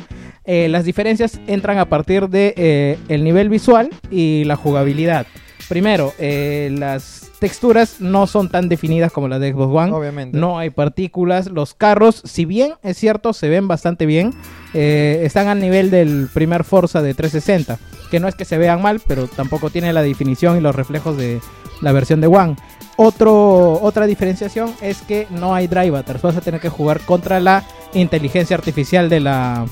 Eh, 0.51 0.67
las 0.67 0.83
diferencias 0.83 1.39
entran 1.45 1.77
a 1.77 1.85
partir 1.85 2.27
de 2.27 2.55
eh, 2.57 2.97
el 3.07 3.23
nivel 3.23 3.49
visual 3.49 3.91
y 4.09 4.45
la 4.45 4.55
jugabilidad. 4.55 5.27
Primero, 5.69 6.11
eh, 6.17 6.71
las 6.73 7.29
texturas 7.39 8.01
no 8.01 8.25
son 8.25 8.49
tan 8.49 8.67
definidas 8.67 9.11
como 9.11 9.27
las 9.27 9.39
de 9.39 9.51
Xbox 9.51 9.71
One. 9.71 9.91
Obviamente. 9.91 10.35
No 10.35 10.57
hay 10.57 10.71
partículas. 10.71 11.51
Los 11.51 11.75
carros, 11.75 12.23
si 12.25 12.45
bien 12.45 12.73
es 12.81 12.97
cierto, 12.97 13.31
se 13.33 13.47
ven 13.47 13.67
bastante 13.67 14.07
bien, 14.07 14.33
eh, 14.73 15.21
están 15.23 15.47
al 15.47 15.59
nivel 15.59 15.91
del 15.91 16.27
primer 16.33 16.63
Forza 16.63 17.03
de 17.03 17.13
360. 17.13 17.77
Que 18.09 18.19
no 18.19 18.27
es 18.27 18.33
que 18.33 18.45
se 18.45 18.57
vean 18.57 18.81
mal, 18.81 18.99
pero 19.05 19.27
tampoco 19.27 19.69
tiene 19.69 19.93
la 19.93 20.01
definición 20.01 20.57
y 20.57 20.61
los 20.61 20.75
reflejos 20.75 21.15
de 21.15 21.39
la 21.81 21.91
versión 21.91 22.21
de 22.21 22.27
One. 22.27 22.55
Otro, 22.97 23.79
otra 23.83 24.07
diferenciación 24.07 24.73
es 24.81 25.03
que 25.03 25.27
no 25.29 25.53
hay 25.53 25.67
drive 25.67 25.91
batters. 25.91 26.23
Vas 26.23 26.37
a 26.37 26.41
tener 26.41 26.59
que 26.59 26.69
jugar 26.69 27.01
contra 27.01 27.39
la 27.39 27.63
inteligencia 27.93 28.57
artificial 28.57 29.07
de 29.07 29.19
la 29.19 29.67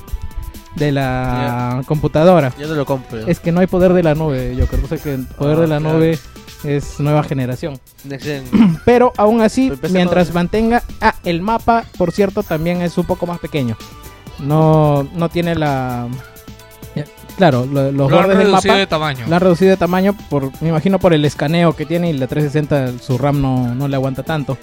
de 0.76 0.92
la 0.92 1.82
computadora. 1.86 2.50
Ya 2.58 2.66
te 2.66 2.74
lo 2.74 2.84
compro. 2.86 3.18
Es 3.26 3.40
que 3.40 3.52
no 3.52 3.60
hay 3.60 3.66
poder 3.66 3.92
de 3.92 4.02
la 4.02 4.14
nube, 4.14 4.54
yo 4.56 4.66
creo 4.66 4.88
que 4.88 5.14
el 5.14 5.26
poder 5.26 5.58
Ah, 5.58 5.60
de 5.62 5.66
la 5.68 5.78
claro. 5.78 5.94
nube 5.98 6.18
es 6.64 7.00
nueva 7.00 7.22
generación. 7.22 7.78
Pero 8.84 9.12
aún 9.16 9.40
así, 9.40 9.72
Pero 9.80 9.92
mientras 9.92 10.28
no- 10.28 10.34
mantenga... 10.34 10.82
Ah, 11.00 11.14
el 11.24 11.40
mapa, 11.42 11.84
por 11.96 12.12
cierto, 12.12 12.42
también 12.42 12.82
es 12.82 12.96
un 12.98 13.04
poco 13.06 13.26
más 13.26 13.38
pequeño. 13.38 13.76
No, 14.40 15.02
no 15.14 15.28
tiene 15.28 15.54
la... 15.54 16.06
ya, 16.94 17.04
Claro, 17.36 17.66
lo- 17.66 17.90
los 17.92 18.10
Lo 18.10 18.18
han 18.18 18.22
bordes 18.24 18.38
del 18.38 18.46
reducido 18.48 18.72
mapa 18.72 18.78
de 18.80 18.86
tamaño. 18.86 19.24
lo 19.28 19.34
han 19.34 19.40
reducido 19.40 19.70
de 19.70 19.76
tamaño, 19.76 20.16
por, 20.28 20.50
me 20.62 20.68
imagino 20.68 20.98
por 20.98 21.12
el 21.14 21.24
escaneo 21.24 21.74
que 21.74 21.86
tiene 21.86 22.10
y 22.10 22.12
la 22.12 22.26
360 22.26 23.02
su 23.02 23.16
RAM 23.18 23.40
no, 23.40 23.74
no 23.74 23.88
le 23.88 23.96
aguanta 23.96 24.22
tanto. 24.22 24.56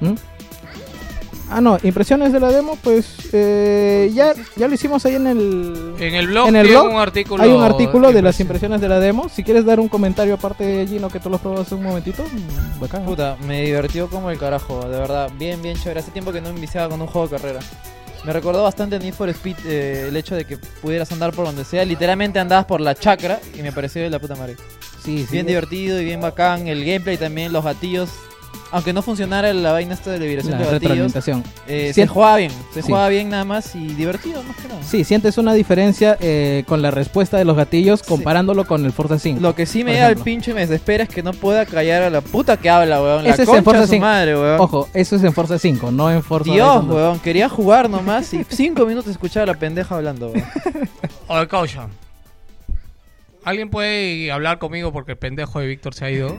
¿Mm? 0.00 0.14
Ah, 1.54 1.60
no, 1.60 1.76
impresiones 1.82 2.32
de 2.32 2.40
la 2.40 2.50
demo, 2.50 2.78
pues 2.82 3.28
eh, 3.32 4.10
ya, 4.14 4.32
ya 4.56 4.68
lo 4.68 4.74
hicimos 4.74 5.04
ahí 5.04 5.16
en 5.16 5.26
el... 5.26 5.94
En 5.98 6.14
el 6.14 6.26
blog 6.28 6.48
en 6.48 6.56
el 6.56 6.66
tiene 6.66 6.80
blog 6.80 6.94
un 6.94 7.00
artículo 7.00 7.42
hay 7.42 7.50
un 7.50 7.62
artículo 7.62 8.12
de 8.12 8.22
de 8.22 8.28
las 8.28 8.40
impresiones 8.40 8.80
de 8.80 8.88
la 8.88 9.00
demo. 9.00 9.28
Si 9.28 9.42
quieres 9.42 9.64
dar 9.64 9.80
un 9.80 9.88
comentario 9.88 10.34
aparte 10.34 10.64
de 10.64 10.86
Gino 10.86 11.08
que 11.10 11.18
tú 11.18 11.28
lo 11.28 11.36
has 11.36 11.42
probado 11.42 11.62
hace 11.62 11.74
un 11.74 11.82
momentito, 11.82 12.22
mm, 12.22 12.80
bacán. 12.80 13.04
Puta, 13.04 13.36
me 13.46 13.62
divirtió 13.62 14.08
como 14.08 14.30
el 14.30 14.38
carajo, 14.38 14.80
de 14.88 14.98
verdad. 14.98 15.30
Bien, 15.38 15.60
bien 15.60 15.76
chévere. 15.76 16.00
Hace 16.00 16.12
tiempo 16.12 16.32
que 16.32 16.40
no 16.40 16.52
me 16.52 16.60
viciaba 16.60 16.88
con 16.88 17.00
un 17.00 17.08
juego 17.08 17.28
de 17.28 17.36
carrera. 17.36 17.60
Me 18.24 18.32
recordó 18.32 18.62
bastante 18.62 18.98
Need 19.00 19.14
for 19.14 19.28
Speed 19.28 19.56
eh, 19.66 20.06
el 20.08 20.16
hecho 20.16 20.36
de 20.36 20.44
que 20.44 20.56
pudieras 20.56 21.10
andar 21.10 21.32
por 21.32 21.44
donde 21.44 21.64
sea. 21.64 21.84
Literalmente 21.84 22.38
andabas 22.38 22.66
por 22.66 22.80
la 22.80 22.94
chacra 22.94 23.40
y 23.58 23.62
me 23.62 23.72
pareció 23.72 24.02
de 24.02 24.10
la 24.10 24.20
puta 24.20 24.36
madre. 24.36 24.56
Sí, 25.02 25.24
sí. 25.24 25.32
Bien 25.32 25.46
divertido 25.46 26.00
y 26.00 26.04
bien 26.04 26.20
bacán. 26.20 26.68
El 26.68 26.84
gameplay 26.84 27.16
también, 27.16 27.52
los 27.52 27.64
gatillos. 27.64 28.10
Aunque 28.70 28.92
no 28.94 29.02
funcionara 29.02 29.52
la 29.52 29.72
vaina 29.72 29.92
esta 29.92 30.10
de 30.12 30.18
liberación 30.18 30.52
La 30.58 30.64
de 30.66 30.70
retroalimentación. 30.70 31.44
eh, 31.68 31.92
se 31.94 32.06
jugaba 32.06 32.36
bien. 32.38 32.50
Se 32.72 32.80
Sí. 32.80 32.88
jugaba 32.88 33.08
bien 33.10 33.28
nada 33.28 33.44
más 33.44 33.74
y 33.74 33.86
divertido 33.88 34.42
más 34.44 34.56
que 34.56 34.68
nada. 34.68 34.80
Sí, 34.82 35.04
sientes 35.04 35.36
una 35.36 35.52
diferencia 35.52 36.16
eh, 36.20 36.64
con 36.66 36.80
la 36.80 36.90
respuesta 36.90 37.36
de 37.36 37.44
los 37.44 37.54
gatillos 37.56 38.02
comparándolo 38.02 38.64
con 38.66 38.84
el 38.86 38.92
Forza 38.92 39.18
5. 39.18 39.40
Lo 39.40 39.54
que 39.54 39.66
sí 39.66 39.84
me 39.84 39.96
da 39.98 40.08
el 40.08 40.16
pincho 40.16 40.52
y 40.52 40.54
me 40.54 40.60
desespera 40.62 41.04
es 41.04 41.10
que 41.10 41.22
no 41.22 41.32
pueda 41.34 41.66
callar 41.66 42.02
a 42.02 42.08
la 42.10 42.22
puta 42.22 42.56
que 42.56 42.70
habla, 42.70 43.02
weón. 43.02 43.24
La 43.24 43.30
Ese 43.30 43.42
es 43.42 43.48
en 43.50 43.62
Forza 43.62 43.80
de 43.82 43.86
su 43.86 43.92
5. 43.92 44.00
madre, 44.06 44.36
weón. 44.38 44.60
Ojo, 44.60 44.88
eso 44.94 45.16
es 45.16 45.22
en 45.24 45.32
Forza 45.34 45.58
5, 45.58 45.90
no 45.90 46.10
en 46.10 46.22
Forza 46.22 46.50
Dios, 46.50 46.84
weón, 46.86 47.18
quería 47.20 47.48
jugar 47.50 47.90
nomás 47.90 48.32
y 48.32 48.42
cinco 48.48 48.86
minutos 48.86 49.10
escuchaba 49.10 49.44
a 49.44 49.46
la 49.48 49.54
pendeja 49.54 49.96
hablando, 49.96 50.28
weón. 50.28 50.44
Oye, 51.28 51.46
causa. 51.48 51.88
¿Alguien 53.44 53.70
puede 53.70 54.30
hablar 54.30 54.58
conmigo 54.58 54.92
porque 54.92 55.12
el 55.12 55.18
pendejo 55.18 55.58
de 55.60 55.66
Víctor 55.66 55.94
se 55.94 56.04
ha 56.04 56.10
ido? 56.10 56.36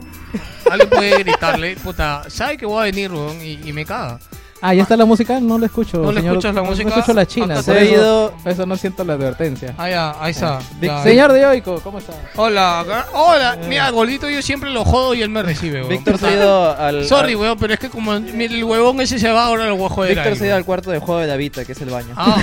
¿Alguien 0.70 0.88
puede 0.90 1.18
gritarle? 1.22 1.76
Puta, 1.76 2.24
sabe 2.28 2.56
que 2.56 2.64
voy 2.66 2.80
a 2.80 2.84
venir, 2.84 3.12
weón, 3.12 3.40
y, 3.42 3.60
y 3.68 3.72
me 3.72 3.84
caga. 3.84 4.18
Ah, 4.66 4.72
ya 4.72 4.82
está 4.84 4.96
la 4.96 5.04
música, 5.04 5.38
no 5.40 5.58
la 5.58 5.66
escucho. 5.66 5.98
¿No 5.98 6.10
le 6.10 6.20
señor. 6.20 6.36
escuchas 6.36 6.54
la 6.54 6.62
No- 6.62 6.68
música? 6.70 6.88
No 6.88 6.94
escucho 6.96 7.12
la 7.12 7.26
china, 7.26 7.62
se 7.62 7.72
ha 7.72 7.84
ido- 7.84 8.32
eso 8.46 8.64
no 8.64 8.76
siento 8.78 9.04
la 9.04 9.12
advertencia. 9.12 9.74
Ah, 9.76 9.90
ya, 9.90 10.14
ahí 10.18 10.30
está. 10.30 10.58
Ya. 10.80 11.02
Señor 11.02 11.32
de 11.34 11.42
Yoico, 11.42 11.80
¿cómo 11.82 11.98
está? 11.98 12.14
Hola, 12.36 12.80
acá- 12.80 13.06
hola. 13.12 13.58
Mira, 13.68 13.90
gordito, 13.90 14.30
yo 14.30 14.40
siempre 14.40 14.70
lo 14.70 14.86
jodo 14.86 15.12
y 15.12 15.20
él 15.20 15.28
me 15.28 15.42
recibe, 15.42 15.80
weón. 15.80 15.90
Víctor 15.90 16.16
se 16.16 16.26
ha 16.28 16.32
ido 16.32 16.74
al. 16.78 17.04
Sorry, 17.04 17.32
al- 17.34 17.40
weón, 17.40 17.58
pero 17.58 17.74
es 17.74 17.78
que 17.80 17.90
como 17.90 18.18
mira, 18.18 18.54
el 18.54 18.64
huevón 18.64 19.02
ese 19.02 19.18
se 19.18 19.30
va, 19.30 19.44
ahora 19.44 19.66
lo 19.66 19.76
voy 19.76 19.84
a 19.86 19.90
joder. 19.90 20.14
Víctor 20.14 20.32
ahí, 20.32 20.38
se 20.38 20.44
ha 20.44 20.46
ido 20.46 20.56
al 20.56 20.64
cuarto 20.64 20.90
de 20.90 20.98
juego 20.98 21.20
de 21.20 21.26
la 21.26 21.36
Vita, 21.36 21.66
que 21.66 21.72
es 21.72 21.80
el 21.82 21.90
baño. 21.90 22.14
Ah. 22.16 22.42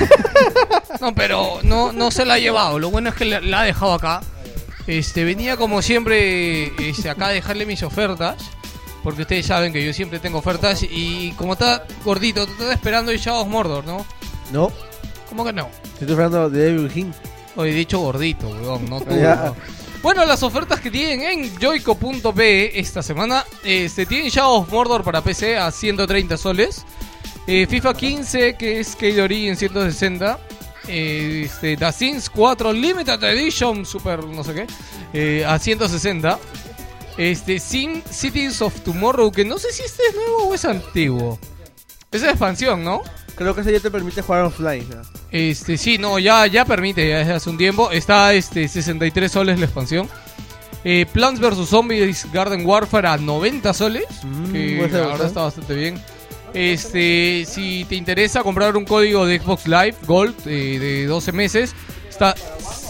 No, 0.99 1.15
pero 1.15 1.57
no, 1.63 1.91
no 1.91 2.11
se 2.11 2.23
la 2.25 2.35
ha 2.35 2.39
llevado. 2.39 2.77
Lo 2.77 2.91
bueno 2.91 3.09
es 3.09 3.15
que 3.15 3.25
la, 3.25 3.39
la 3.41 3.61
ha 3.61 3.63
dejado 3.63 3.93
acá. 3.93 4.21
Este, 4.87 5.23
venía 5.23 5.57
como 5.57 5.81
siempre 5.81 6.71
este, 6.89 7.09
acá 7.09 7.27
a 7.27 7.31
dejarle 7.31 7.65
mis 7.65 7.83
ofertas. 7.83 8.37
Porque 9.03 9.23
ustedes 9.23 9.47
saben 9.47 9.73
que 9.73 9.83
yo 9.83 9.93
siempre 9.93 10.19
tengo 10.19 10.39
ofertas. 10.39 10.83
Y 10.83 11.31
como 11.31 11.53
está 11.53 11.85
gordito, 12.05 12.45
tú 12.45 12.51
estás 12.53 12.73
esperando 12.73 13.11
el 13.11 13.19
Shadow 13.19 13.41
of 13.41 13.47
Mordor, 13.47 13.85
¿no? 13.85 14.05
No, 14.51 14.71
¿Cómo 15.29 15.45
que 15.45 15.53
no? 15.53 15.69
estoy 15.93 16.09
esperando 16.09 16.49
de 16.49 16.69
Evil 16.69 16.91
King. 16.91 17.11
Hoy 17.55 17.69
he 17.69 17.73
dicho 17.73 17.99
gordito, 17.99 18.49
weón, 18.49 18.89
no 18.89 18.99
tú. 18.99 19.15
Bueno, 20.01 20.25
las 20.25 20.41
ofertas 20.43 20.79
que 20.79 20.89
tienen 20.89 21.21
en 21.21 21.55
joico.pe 21.59 22.79
esta 22.79 23.01
semana. 23.01 23.45
Este, 23.63 24.05
tienen 24.05 24.29
Shadow 24.29 24.61
of 24.61 24.71
Mordor 24.71 25.03
para 25.03 25.21
PC 25.21 25.57
a 25.57 25.71
130 25.71 26.37
soles. 26.37 26.83
Eh, 27.47 27.65
FIFA 27.67 27.93
15, 27.93 28.55
que 28.55 28.79
es 28.79 28.95
K 28.95 29.05
en 29.07 29.55
160. 29.55 30.39
Eh, 30.93 31.43
este, 31.45 31.77
The 31.77 31.91
Sims 31.93 32.29
4 32.29 32.73
Limited 32.73 33.23
Edition, 33.23 33.85
super 33.85 34.25
no 34.25 34.43
sé 34.43 34.53
qué, 34.53 34.67
eh, 35.13 35.45
a 35.45 35.57
160. 35.57 36.37
Este, 37.17 37.59
Sim 37.59 38.01
Cities 38.09 38.61
of 38.61 38.81
Tomorrow, 38.81 39.31
que 39.31 39.45
no 39.45 39.57
sé 39.57 39.71
si 39.71 39.83
este 39.83 40.03
es 40.09 40.15
nuevo 40.15 40.49
o 40.49 40.53
es 40.53 40.65
antiguo. 40.65 41.39
Esa 42.11 42.25
es 42.25 42.31
expansión, 42.31 42.83
¿no? 42.83 43.01
Creo 43.35 43.55
que 43.55 43.61
ese 43.61 43.71
ya 43.71 43.79
te 43.79 43.89
permite 43.89 44.21
jugar 44.21 44.43
offline. 44.43 44.85
ya. 44.89 45.01
Este, 45.31 45.77
sí, 45.77 45.97
no, 45.97 46.19
ya, 46.19 46.45
ya 46.47 46.65
permite, 46.65 47.07
ya 47.07 47.19
desde 47.19 47.33
hace 47.33 47.49
un 47.49 47.57
tiempo. 47.57 47.89
Está 47.91 48.33
este 48.33 48.67
63 48.67 49.31
soles 49.31 49.59
la 49.59 49.65
expansión. 49.65 50.09
Eh, 50.83 51.05
Plants 51.11 51.39
vs 51.39 51.69
Zombies 51.69 52.27
Garden 52.33 52.65
Warfare 52.65 53.07
a 53.07 53.17
90 53.17 53.73
soles. 53.73 54.05
Mm, 54.23 54.51
que 54.51 55.01
ahora 55.01 55.25
está 55.25 55.43
bastante 55.43 55.73
bien. 55.73 56.01
Este, 56.53 57.45
si 57.47 57.85
te 57.85 57.95
interesa 57.95 58.43
comprar 58.43 58.75
un 58.75 58.85
código 58.85 59.25
de 59.25 59.39
Xbox 59.39 59.67
Live 59.67 59.95
Gold 60.05 60.35
eh, 60.45 60.79
de 60.79 61.05
12 61.05 61.31
meses, 61.31 61.75
está 62.09 62.35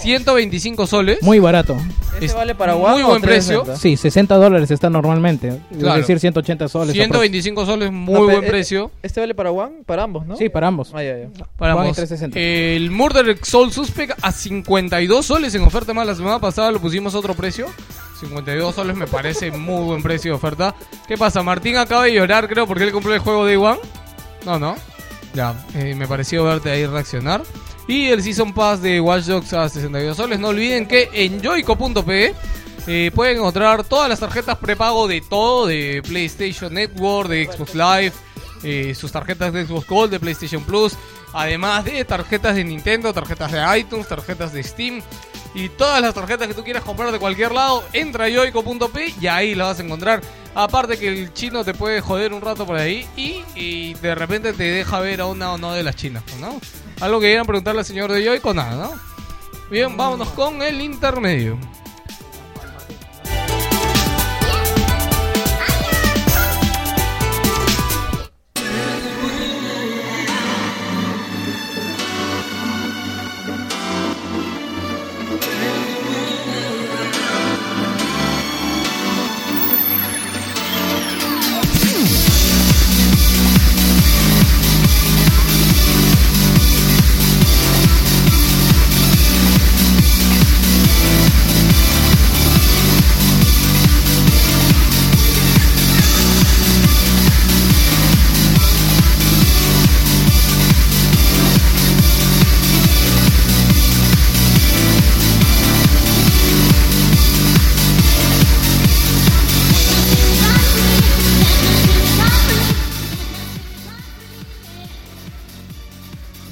125 0.01 0.88
soles. 0.88 1.21
Muy 1.21 1.39
barato. 1.39 1.77
¿Ese 2.15 2.25
Es 2.25 2.33
vale 2.33 2.55
para 2.55 2.75
muy 2.75 3.03
buen 3.03 3.21
precio. 3.21 3.61
360? 3.63 3.77
Sí, 3.77 3.97
60 3.97 4.35
dólares 4.35 4.71
está 4.71 4.89
normalmente. 4.89 5.59
Claro. 5.77 5.99
Es 5.99 6.07
decir, 6.07 6.19
180 6.19 6.67
soles. 6.67 6.93
125 6.93 7.65
soles, 7.65 7.91
muy 7.91 8.13
No, 8.15 8.23
buen 8.23 8.43
eh, 8.43 8.47
precio. 8.47 8.91
Este 9.01 9.19
vale 9.19 9.35
para 9.35 9.51
One, 9.51 9.83
para 9.85 10.03
ambos, 10.03 10.25
¿no? 10.25 10.35
Sí, 10.35 10.49
para 10.49 10.67
ambos. 10.67 10.91
Ah, 10.93 11.03
ya, 11.03 11.17
ya. 11.17 11.27
Para 11.55 11.75
One 11.75 11.89
ambos. 11.89 11.97
360. 11.97 12.38
El 12.39 12.91
Murder 12.91 13.38
Soul 13.43 13.71
Suspect 13.71 14.19
a 14.21 14.31
52 14.31 15.25
soles 15.25 15.55
en 15.55 15.61
oferta 15.61 15.93
más. 15.93 16.05
La 16.07 16.15
semana 16.15 16.39
pasada 16.39 16.71
lo 16.71 16.79
pusimos 16.79 17.13
a 17.15 17.19
otro 17.19 17.35
precio. 17.35 17.67
52 18.22 18.76
soles 18.76 18.95
me 18.95 19.07
parece 19.07 19.52
muy 19.52 19.84
buen 19.84 20.03
precio 20.03 20.31
de 20.31 20.35
oferta. 20.35 20.76
¿Qué 21.07 21.18
pasa? 21.18 21.43
Martín 21.43 21.77
acaba 21.77 22.06
de 22.06 22.14
llorar, 22.14 22.48
creo, 22.48 22.68
porque 22.68 22.84
él 22.84 22.91
compró 22.91 23.14
el 23.14 23.19
juego 23.19 23.45
Day 23.45 23.56
One. 23.56 23.80
No, 24.45 24.60
no. 24.60 24.76
Ya, 25.34 25.65
eh, 25.76 25.95
me 25.95 26.07
pareció 26.07 26.43
verte 26.43 26.69
ahí 26.69 26.85
reaccionar. 26.85 27.41
Y 27.88 28.07
el 28.07 28.22
Season 28.22 28.53
Pass 28.53 28.81
de 28.81 29.02
Watch 29.02 29.26
Dogs 29.26 29.53
a 29.53 29.68
62 29.68 30.15
soles. 30.15 30.39
No 30.39 30.49
olviden 30.49 30.88
que 30.88 31.10
en 31.14 31.43
joico.pe 31.43 32.34
eh, 32.88 33.11
pueden 33.14 33.38
encontrar 33.38 33.84
todas 33.84 34.07
las 34.10 34.19
tarjetas 34.19 34.57
prepago 34.57 35.07
de 35.07 35.22
todo, 35.22 35.68
de 35.68 36.02
PlayStation 36.07 36.73
Network, 36.73 37.30
de 37.30 37.45
Xbox 37.45 37.76
Live, 37.76 38.14
eh, 38.64 38.95
sus 38.95 39.11
tarjetas 39.11 39.52
de 39.53 39.65
Xbox 39.65 39.88
Gold, 39.88 40.11
de 40.11 40.19
PlayStation 40.19 40.64
Plus, 40.64 40.93
además 41.34 41.85
de 41.85 42.06
tarjetas 42.06 42.56
de 42.56 42.64
Nintendo, 42.64 43.14
tarjetas 43.14 43.52
de 43.52 43.80
iTunes, 43.80 44.07
tarjetas 44.07 44.53
de 44.53 44.64
Steam 44.64 45.02
y 45.53 45.69
todas 45.69 46.01
las 46.01 46.13
tarjetas 46.13 46.47
que 46.47 46.53
tú 46.53 46.63
quieras 46.63 46.83
comprar 46.83 47.11
de 47.11 47.19
cualquier 47.19 47.51
lado, 47.51 47.83
entra 47.93 48.25
a 48.25 48.29
yoico.p 48.29 49.13
y 49.19 49.27
ahí 49.27 49.55
la 49.55 49.65
vas 49.65 49.79
a 49.79 49.83
encontrar. 49.83 50.21
Aparte 50.53 50.97
que 50.97 51.07
el 51.07 51.33
chino 51.33 51.63
te 51.63 51.73
puede 51.73 52.01
joder 52.01 52.33
un 52.33 52.41
rato 52.41 52.65
por 52.65 52.77
ahí 52.77 53.07
y, 53.15 53.41
y 53.55 53.93
de 53.95 54.15
repente 54.15 54.53
te 54.53 54.63
deja 54.63 54.99
ver 54.99 55.21
a 55.21 55.25
una 55.25 55.53
o 55.53 55.57
no 55.57 55.73
de 55.73 55.83
las 55.83 55.95
chinas, 55.95 56.23
¿no? 56.39 56.59
Algo 56.99 57.19
que 57.19 57.27
quieran 57.27 57.45
preguntarle 57.45 57.79
al 57.79 57.85
señor 57.85 58.11
de 58.11 58.23
Yoico, 58.23 58.53
nada, 58.53 58.75
¿no? 58.75 58.91
Bien, 59.69 59.95
vámonos 59.95 60.29
con 60.29 60.61
el 60.61 60.81
intermedio. 60.81 61.57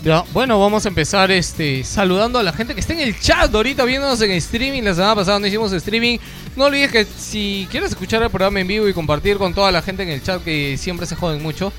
Ya, 0.09 0.23
bueno, 0.33 0.59
vamos 0.59 0.83
a 0.85 0.89
empezar 0.89 1.29
este 1.29 1.83
saludando 1.83 2.39
a 2.39 2.43
la 2.43 2.51
gente 2.51 2.73
que 2.73 2.79
está 2.79 2.93
en 2.93 2.99
el 3.01 3.19
chat 3.19 3.53
ahorita 3.53 3.85
viéndonos 3.85 4.19
en 4.23 4.31
streaming. 4.31 4.81
La 4.81 4.95
semana 4.95 5.13
pasada 5.13 5.37
no 5.37 5.45
hicimos 5.45 5.71
streaming. 5.71 6.17
No 6.55 6.63
olvides 6.63 6.91
que 6.91 7.05
si 7.05 7.67
quieres 7.69 7.91
escuchar 7.91 8.23
el 8.23 8.31
programa 8.31 8.59
en 8.59 8.65
vivo 8.65 8.87
y 8.89 8.93
compartir 8.95 9.37
con 9.37 9.53
toda 9.53 9.71
la 9.71 9.83
gente 9.83 10.01
en 10.01 10.09
el 10.09 10.23
chat 10.23 10.43
que 10.43 10.77
siempre 10.79 11.05
se 11.05 11.15
joden 11.15 11.43
mucho, 11.43 11.71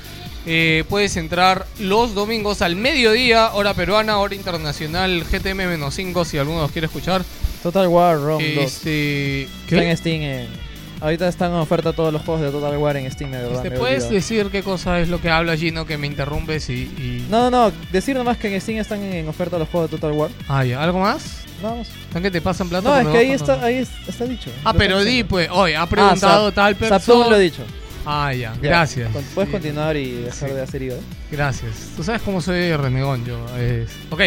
eh, 0.45 0.85
puedes 0.87 1.17
entrar 1.17 1.67
los 1.77 2.15
domingos 2.15 2.61
al 2.61 2.77
mediodía, 2.77 3.51
hora 3.51 3.73
peruana, 3.73 4.17
hora 4.19 4.33
internacional, 4.33 5.25
GTM-5 5.29 6.23
si 6.23 6.37
alguno 6.37 6.61
los 6.61 6.71
quiere 6.71 6.85
escuchar. 6.85 7.25
Total 7.61 7.89
War 7.89 8.17
Rome 8.17 8.53
2. 8.55 8.63
Este, 8.63 9.41
Está 9.43 9.83
en 9.83 9.97
Steam. 9.97 10.21
en- 10.21 10.70
Ahorita 11.01 11.27
están 11.27 11.51
en 11.51 11.57
oferta 11.57 11.93
todos 11.93 12.13
los 12.13 12.21
juegos 12.21 12.43
de 12.43 12.51
Total 12.51 12.77
War 12.77 12.95
en 12.95 13.09
Steam, 13.11 13.31
de 13.31 13.39
verdad. 13.41 13.63
¿Te 13.63 13.71
puedes 13.71 14.07
decir 14.09 14.47
qué 14.51 14.61
cosa 14.61 14.99
es 14.99 15.09
lo 15.09 15.19
que 15.19 15.29
habla 15.31 15.57
Gino 15.57 15.85
que 15.85 15.97
me 15.97 16.05
interrumpes 16.07 16.69
y, 16.69 16.73
y- 16.83 17.25
No, 17.29 17.49
no, 17.49 17.69
no. 17.69 17.73
Decir 17.91 18.15
nomás 18.15 18.37
que 18.37 18.53
en 18.53 18.61
Steam 18.61 18.77
están 18.79 19.01
en 19.01 19.27
oferta 19.27 19.57
los 19.57 19.67
juegos 19.67 19.89
de 19.89 19.97
Total 19.97 20.11
War. 20.15 20.29
Ah, 20.47 20.63
ya. 20.63 20.81
¿Algo 20.83 20.99
más? 20.99 21.43
Nada 21.63 21.75
más. 21.77 21.87
¿Están 21.89 22.21
que 22.21 22.29
te 22.31 22.39
pasan 22.41 22.69
plata? 22.69 22.87
No, 22.89 22.97
es 22.97 23.07
que 23.07 23.17
ahí 23.17 23.31
está, 23.31 23.63
ahí 23.63 23.75
es- 23.77 23.89
está 24.07 24.25
dicho. 24.25 24.51
Ah, 24.63 24.73
pero 24.73 25.03
di, 25.03 25.23
pues, 25.23 25.49
oye, 25.51 25.75
ha 25.75 25.81
Ah, 25.83 25.87
preguntado 25.87 26.49
Zap- 26.51 26.53
tal 26.55 26.75
persona. 26.75 26.99
Zaptun 26.99 27.29
lo 27.31 27.35
he 27.35 27.39
dicho. 27.39 27.63
Ah, 28.05 28.33
ya, 28.33 28.53
Ya, 28.55 28.59
gracias. 28.61 29.09
Puedes 29.35 29.51
continuar 29.51 29.95
y 29.95 30.11
dejar 30.11 30.49
Sí. 30.49 30.55
de 30.55 30.61
hacer 30.61 30.81
IVA. 30.83 30.95
Gracias. 31.31 31.71
Tú 31.95 32.03
sabes 32.03 32.21
cómo 32.23 32.41
soy 32.41 32.75
renegón 32.75 33.25
yo. 33.25 33.37
es- 33.57 33.89
Ok. 34.09 34.21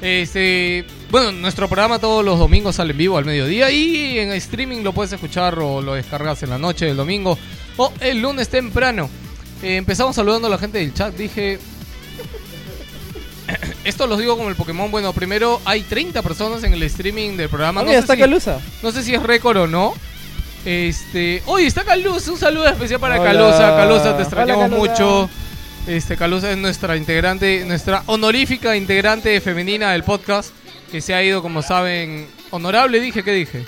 Este, 0.00 0.84
bueno, 1.10 1.32
nuestro 1.32 1.66
programa 1.68 1.98
todos 1.98 2.24
los 2.24 2.38
domingos 2.38 2.76
sale 2.76 2.92
en 2.92 2.98
vivo 2.98 3.18
al 3.18 3.24
mediodía 3.24 3.70
y 3.70 4.18
en 4.20 4.30
streaming 4.32 4.82
lo 4.84 4.92
puedes 4.92 5.12
escuchar 5.12 5.58
o 5.58 5.82
lo 5.82 5.94
descargas 5.94 6.42
en 6.44 6.50
la 6.50 6.58
noche 6.58 6.86
del 6.86 6.96
domingo 6.96 7.36
o 7.76 7.92
el 8.00 8.20
lunes 8.22 8.48
temprano. 8.48 9.10
Eh, 9.62 9.76
empezamos 9.76 10.14
saludando 10.14 10.46
a 10.46 10.50
la 10.50 10.58
gente 10.58 10.78
del 10.78 10.94
chat. 10.94 11.14
Dije, 11.16 11.58
esto 13.84 14.06
los 14.06 14.18
digo 14.18 14.36
como 14.36 14.48
el 14.48 14.54
Pokémon. 14.54 14.90
Bueno, 14.90 15.12
primero 15.12 15.60
hay 15.64 15.82
30 15.82 16.22
personas 16.22 16.62
en 16.64 16.72
el 16.74 16.82
streaming 16.84 17.36
del 17.36 17.48
programa. 17.48 17.80
Ah, 17.80 17.84
No 17.84 17.90
sé 17.90 17.98
está 17.98 18.14
si- 18.14 18.20
Calusa. 18.20 18.60
no 18.82 18.92
sé 18.92 19.02
si 19.02 19.14
es 19.14 19.22
récord 19.22 19.56
o 19.56 19.66
no. 19.66 19.94
Este, 20.64 21.42
oye, 21.46 21.66
está 21.66 21.82
Calusa, 21.84 22.30
un 22.32 22.38
saludo 22.38 22.68
especial 22.68 23.00
para 23.00 23.20
Hola. 23.20 23.32
Calusa. 23.32 23.76
Calusa, 23.76 24.16
te 24.16 24.22
extrañamos 24.22 24.66
Hola, 24.66 24.76
Calusa. 24.76 24.92
mucho. 24.92 25.30
Este, 25.88 26.16
Calusa 26.18 26.50
es 26.50 26.58
nuestra 26.58 26.96
integrante, 26.96 27.64
nuestra 27.66 28.02
honorífica 28.06 28.76
integrante 28.76 29.40
femenina 29.40 29.92
del 29.92 30.04
podcast, 30.04 30.50
que 30.92 31.00
se 31.00 31.14
ha 31.14 31.22
ido, 31.22 31.40
como 31.40 31.62
saben, 31.62 32.28
honorable, 32.50 33.00
dije, 33.00 33.22
¿qué 33.24 33.32
dije? 33.32 33.64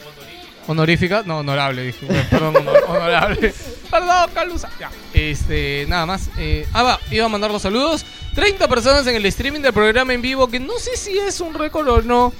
Honorífica, 0.66 1.22
no, 1.24 1.38
honorable, 1.38 1.82
dije, 1.82 2.06
perdón, 2.30 2.56
honor- 2.56 2.84
honorable. 2.88 3.54
Perdón, 3.90 4.30
Calusa. 4.34 4.68
Ya, 4.78 4.90
este, 5.14 5.86
nada 5.88 6.04
más. 6.04 6.28
Eh, 6.38 6.66
ah, 6.74 6.82
va, 6.82 7.00
iba 7.10 7.24
a 7.24 7.28
mandar 7.28 7.50
los 7.50 7.62
saludos. 7.62 8.04
30 8.34 8.68
personas 8.68 9.06
en 9.06 9.16
el 9.16 9.24
streaming 9.26 9.60
del 9.60 9.72
programa 9.72 10.12
en 10.12 10.20
vivo, 10.20 10.46
que 10.48 10.60
no 10.60 10.78
sé 10.78 10.96
si 10.98 11.16
es 11.18 11.40
un 11.40 11.54
récord 11.54 11.88
o 11.88 12.02
no, 12.02 12.34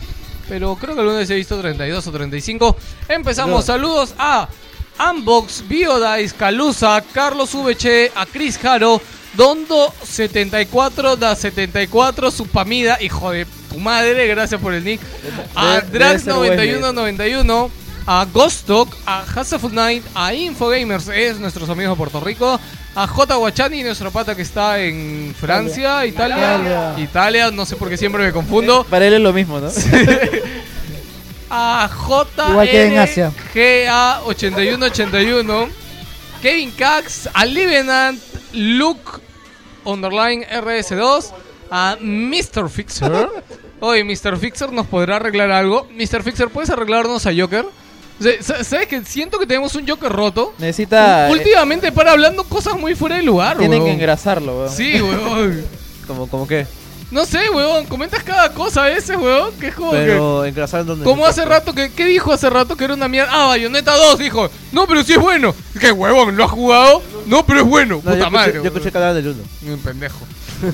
pero 0.48 0.76
creo 0.76 0.94
que 0.94 1.00
el 1.00 1.06
lunes 1.06 1.30
he 1.30 1.34
visto 1.34 1.58
32 1.58 2.06
o 2.06 2.12
35. 2.12 2.76
Empezamos, 3.08 3.64
saludos 3.64 4.14
a 4.18 4.46
Unbox, 5.10 5.64
Biodice, 5.66 6.36
Calusa, 6.36 7.02
Carlos 7.14 7.54
VC, 7.54 8.12
a 8.14 8.26
Chris 8.26 8.58
Jaro, 8.58 9.00
Dondo74 9.36 11.16
da 11.16 11.34
74, 11.34 12.30
Supamida, 12.30 12.98
hijo 13.00 13.30
de 13.30 13.46
tu 13.70 13.78
madre, 13.78 14.26
gracias 14.26 14.60
por 14.60 14.74
el 14.74 14.84
nick. 14.84 15.00
A 15.54 15.80
ser 15.80 15.92
Drax9191, 15.92 17.70
a 18.06 18.26
Ghostok, 18.32 18.96
a 19.06 19.22
Hasselhoff 19.22 19.70
Knight, 19.70 20.04
a 20.14 20.34
Infogamers, 20.34 21.08
es 21.08 21.38
nuestros 21.38 21.68
amigos 21.68 21.92
de 21.92 21.96
Puerto 21.96 22.20
Rico, 22.20 22.58
a 22.94 23.06
J. 23.06 23.34
Guachani, 23.36 23.82
nuestro 23.82 24.10
pata 24.10 24.34
que 24.34 24.42
está 24.42 24.80
en 24.80 25.34
Francia, 25.38 26.04
Italia, 26.06 26.36
Italia, 26.36 26.94
Italia. 26.98 27.50
no 27.50 27.64
sé 27.64 27.76
por 27.76 27.88
qué 27.88 27.96
siempre 27.96 28.24
me 28.24 28.32
confundo. 28.32 28.84
Para 28.84 29.06
él 29.06 29.14
es 29.14 29.20
lo 29.20 29.32
mismo, 29.32 29.60
¿no? 29.60 29.70
A 31.52 31.88
J 31.92 32.48
Igual 32.50 32.70
que 32.70 32.86
en 32.86 32.98
Asia. 32.98 33.32
GA 33.52 34.22
8181 34.24 35.68
Kevin 36.40 36.70
Cax, 36.70 37.28
a 37.34 37.44
Livenant, 37.44 38.18
Luke 38.52 39.20
Underline 39.84 40.46
RS2, 40.46 41.32
a 41.70 41.96
Mr. 42.00 42.68
Fixer. 42.68 43.28
Oye, 43.80 44.04
Mr. 44.04 44.36
Fixer 44.38 44.72
nos 44.72 44.86
podrá 44.86 45.16
arreglar 45.16 45.50
algo. 45.50 45.86
Mr. 45.92 46.22
Fixer, 46.22 46.48
¿puedes 46.48 46.70
arreglarnos 46.70 47.26
a 47.26 47.30
Joker? 47.36 47.64
¿Sabes 48.42 48.86
que 48.86 49.02
siento 49.04 49.38
que 49.38 49.46
tenemos 49.46 49.74
un 49.74 49.88
Joker 49.88 50.12
roto? 50.12 50.52
Necesita. 50.58 51.28
eh, 51.28 51.32
Últimamente 51.32 51.90
para 51.90 52.12
hablando 52.12 52.44
cosas 52.44 52.76
muy 52.78 52.94
fuera 52.94 53.16
de 53.16 53.22
lugar, 53.22 53.56
tienen 53.56 53.82
que 53.82 53.92
engrasarlo, 53.92 54.58
weón. 54.58 54.70
Sí, 54.70 55.00
weón. 55.00 55.64
¿Como, 56.06 56.28
como 56.28 56.46
qué? 56.46 56.66
No 57.10 57.26
sé, 57.26 57.50
weón. 57.50 57.86
Comentas 57.86 58.22
cada 58.22 58.52
cosa 58.52 58.82
a 58.84 58.86
veces, 58.86 59.16
weón. 59.16 59.52
Que 59.58 59.68
es 59.68 59.74
como 59.74 59.90
que... 59.92 59.98
Pero 59.98 60.44
engrasar 60.44 60.84
donde. 60.84 61.04
Como 61.04 61.26
hace 61.26 61.44
rato 61.44 61.74
que. 61.74 61.90
¿Qué 61.92 62.04
dijo 62.06 62.32
hace 62.32 62.48
rato 62.48 62.76
que 62.76 62.84
era 62.84 62.94
una 62.94 63.08
mierda? 63.08 63.30
Ah, 63.32 63.46
Bayonetta 63.48 63.96
2 63.96 64.18
dijo. 64.18 64.48
No, 64.72 64.86
pero 64.86 65.02
sí 65.02 65.14
es 65.14 65.18
bueno. 65.18 65.54
¿Qué 65.80 65.90
huevón? 65.90 66.36
¿Lo 66.36 66.44
has 66.44 66.50
jugado? 66.52 67.02
No, 67.26 67.44
pero 67.44 67.60
es 67.62 67.66
bueno. 67.66 68.00
No, 68.04 68.10
yo 68.14 68.16
Puta 68.16 68.18
escuché- 68.26 68.30
madre. 68.30 68.52
yo 68.54 68.62
escuché 68.64 68.92
que 68.92 68.98
hablaban 68.98 69.16
del 69.22 69.28
uno. 69.34 69.42
Un 69.74 69.78
pendejo. 69.80 70.18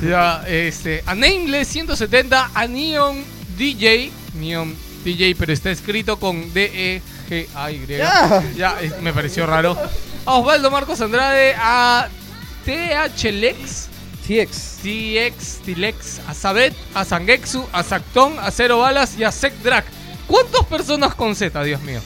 ya, 0.06 0.44
este. 0.46 1.02
A 1.06 1.14
Nameless 1.14 1.68
170. 1.68 2.50
A 2.54 2.66
Neon 2.66 3.24
DJ. 3.56 4.10
Neon 4.34 4.74
DJ, 5.04 5.34
pero 5.36 5.52
está 5.52 5.70
escrito 5.70 6.18
con 6.18 6.36
E 6.54 7.00
D-E-G-A-Y. 7.30 7.86
Ya. 7.96 8.42
Ya, 8.56 8.76
me 9.00 9.12
pareció 9.12 9.46
raro. 9.46 9.76
A 10.26 10.34
Osvaldo 10.34 10.70
Marcos 10.70 11.00
Andrade. 11.00 11.54
A 11.58 12.08
THLex. 12.66 13.88
TX. 14.26 14.78
TX, 14.82 15.60
Tilex, 15.64 16.20
a 16.26 16.34
Sabet, 16.34 16.74
a 16.94 17.04
Sangexu, 17.04 17.64
a 17.72 17.82
Sactón, 17.82 18.34
a 18.40 18.50
Cero 18.50 18.78
Balas 18.78 19.18
y 19.18 19.24
a 19.24 19.30
Secdrac. 19.30 19.84
¿Cuántas 20.26 20.64
personas 20.64 21.14
con 21.14 21.36
Z, 21.36 21.62
Dios 21.62 21.80
mío? 21.82 22.00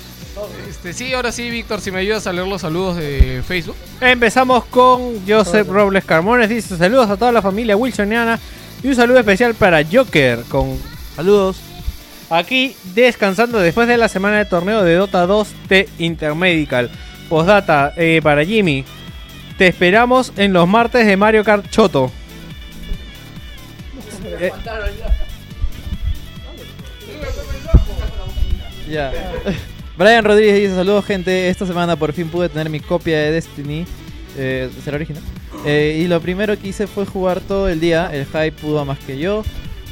Este, 0.69 0.93
sí, 0.93 1.13
ahora 1.13 1.33
sí, 1.33 1.51
Víctor, 1.51 1.81
si 1.81 1.91
me 1.91 2.01
ayudas 2.01 2.27
a 2.27 2.33
leer 2.33 2.47
los 2.47 2.61
saludos 2.61 2.97
de 2.97 3.43
Facebook. 3.47 3.77
Empezamos 4.01 4.65
con 4.67 5.27
Joseph 5.27 5.69
Robles 5.69 6.05
Carmones. 6.05 6.49
Dice 6.49 6.77
saludos 6.77 7.11
a 7.11 7.17
toda 7.17 7.33
la 7.33 7.43
familia 7.43 7.77
wilsoniana. 7.77 8.39
Y 8.83 8.89
un 8.89 8.95
saludo 8.95 9.19
especial 9.19 9.55
para 9.55 9.85
Joker. 9.85 10.41
Con 10.49 10.79
Saludos. 11.17 11.59
aquí 12.31 12.75
descansando 12.95 13.59
después 13.59 13.89
de 13.89 13.99
la 13.99 14.09
semana 14.09 14.39
de 14.39 14.45
torneo 14.45 14.83
de 14.83 14.95
Dota 14.95 15.27
2 15.27 15.49
de 15.69 15.89
Intermedical. 15.99 16.91
Postdata 17.29 17.93
eh, 17.97 18.21
para 18.23 18.45
Jimmy. 18.45 18.85
Te 19.61 19.67
esperamos 19.67 20.33
en 20.39 20.55
los 20.55 20.67
martes 20.67 21.07
de 21.07 21.19
Mario 21.19 21.45
Kart 21.45 21.69
Choto. 21.69 22.11
Eh, 24.41 24.51
Ya. 28.89 29.13
Brian 29.99 30.25
Rodríguez 30.25 30.55
dice: 30.55 30.75
Saludos, 30.75 31.05
gente. 31.05 31.51
Esta 31.51 31.67
semana 31.67 31.95
por 31.97 32.15
fin 32.15 32.31
pude 32.31 32.49
tener 32.49 32.71
mi 32.71 32.81
copia 32.81 33.19
de 33.19 33.33
Destiny. 33.33 33.85
Eh, 34.39 34.71
¿Será 34.83 34.97
original? 34.97 35.23
Eh, 35.67 36.01
y 36.03 36.09
lo 36.09 36.23
primero 36.23 36.59
que 36.59 36.69
hice 36.69 36.87
fue 36.87 37.05
jugar 37.05 37.41
todo 37.43 37.69
el 37.69 37.81
día. 37.81 38.09
El 38.11 38.25
hype 38.25 38.53
pudo 38.53 38.83
más 38.87 38.99
que 39.01 39.19
yo. 39.19 39.43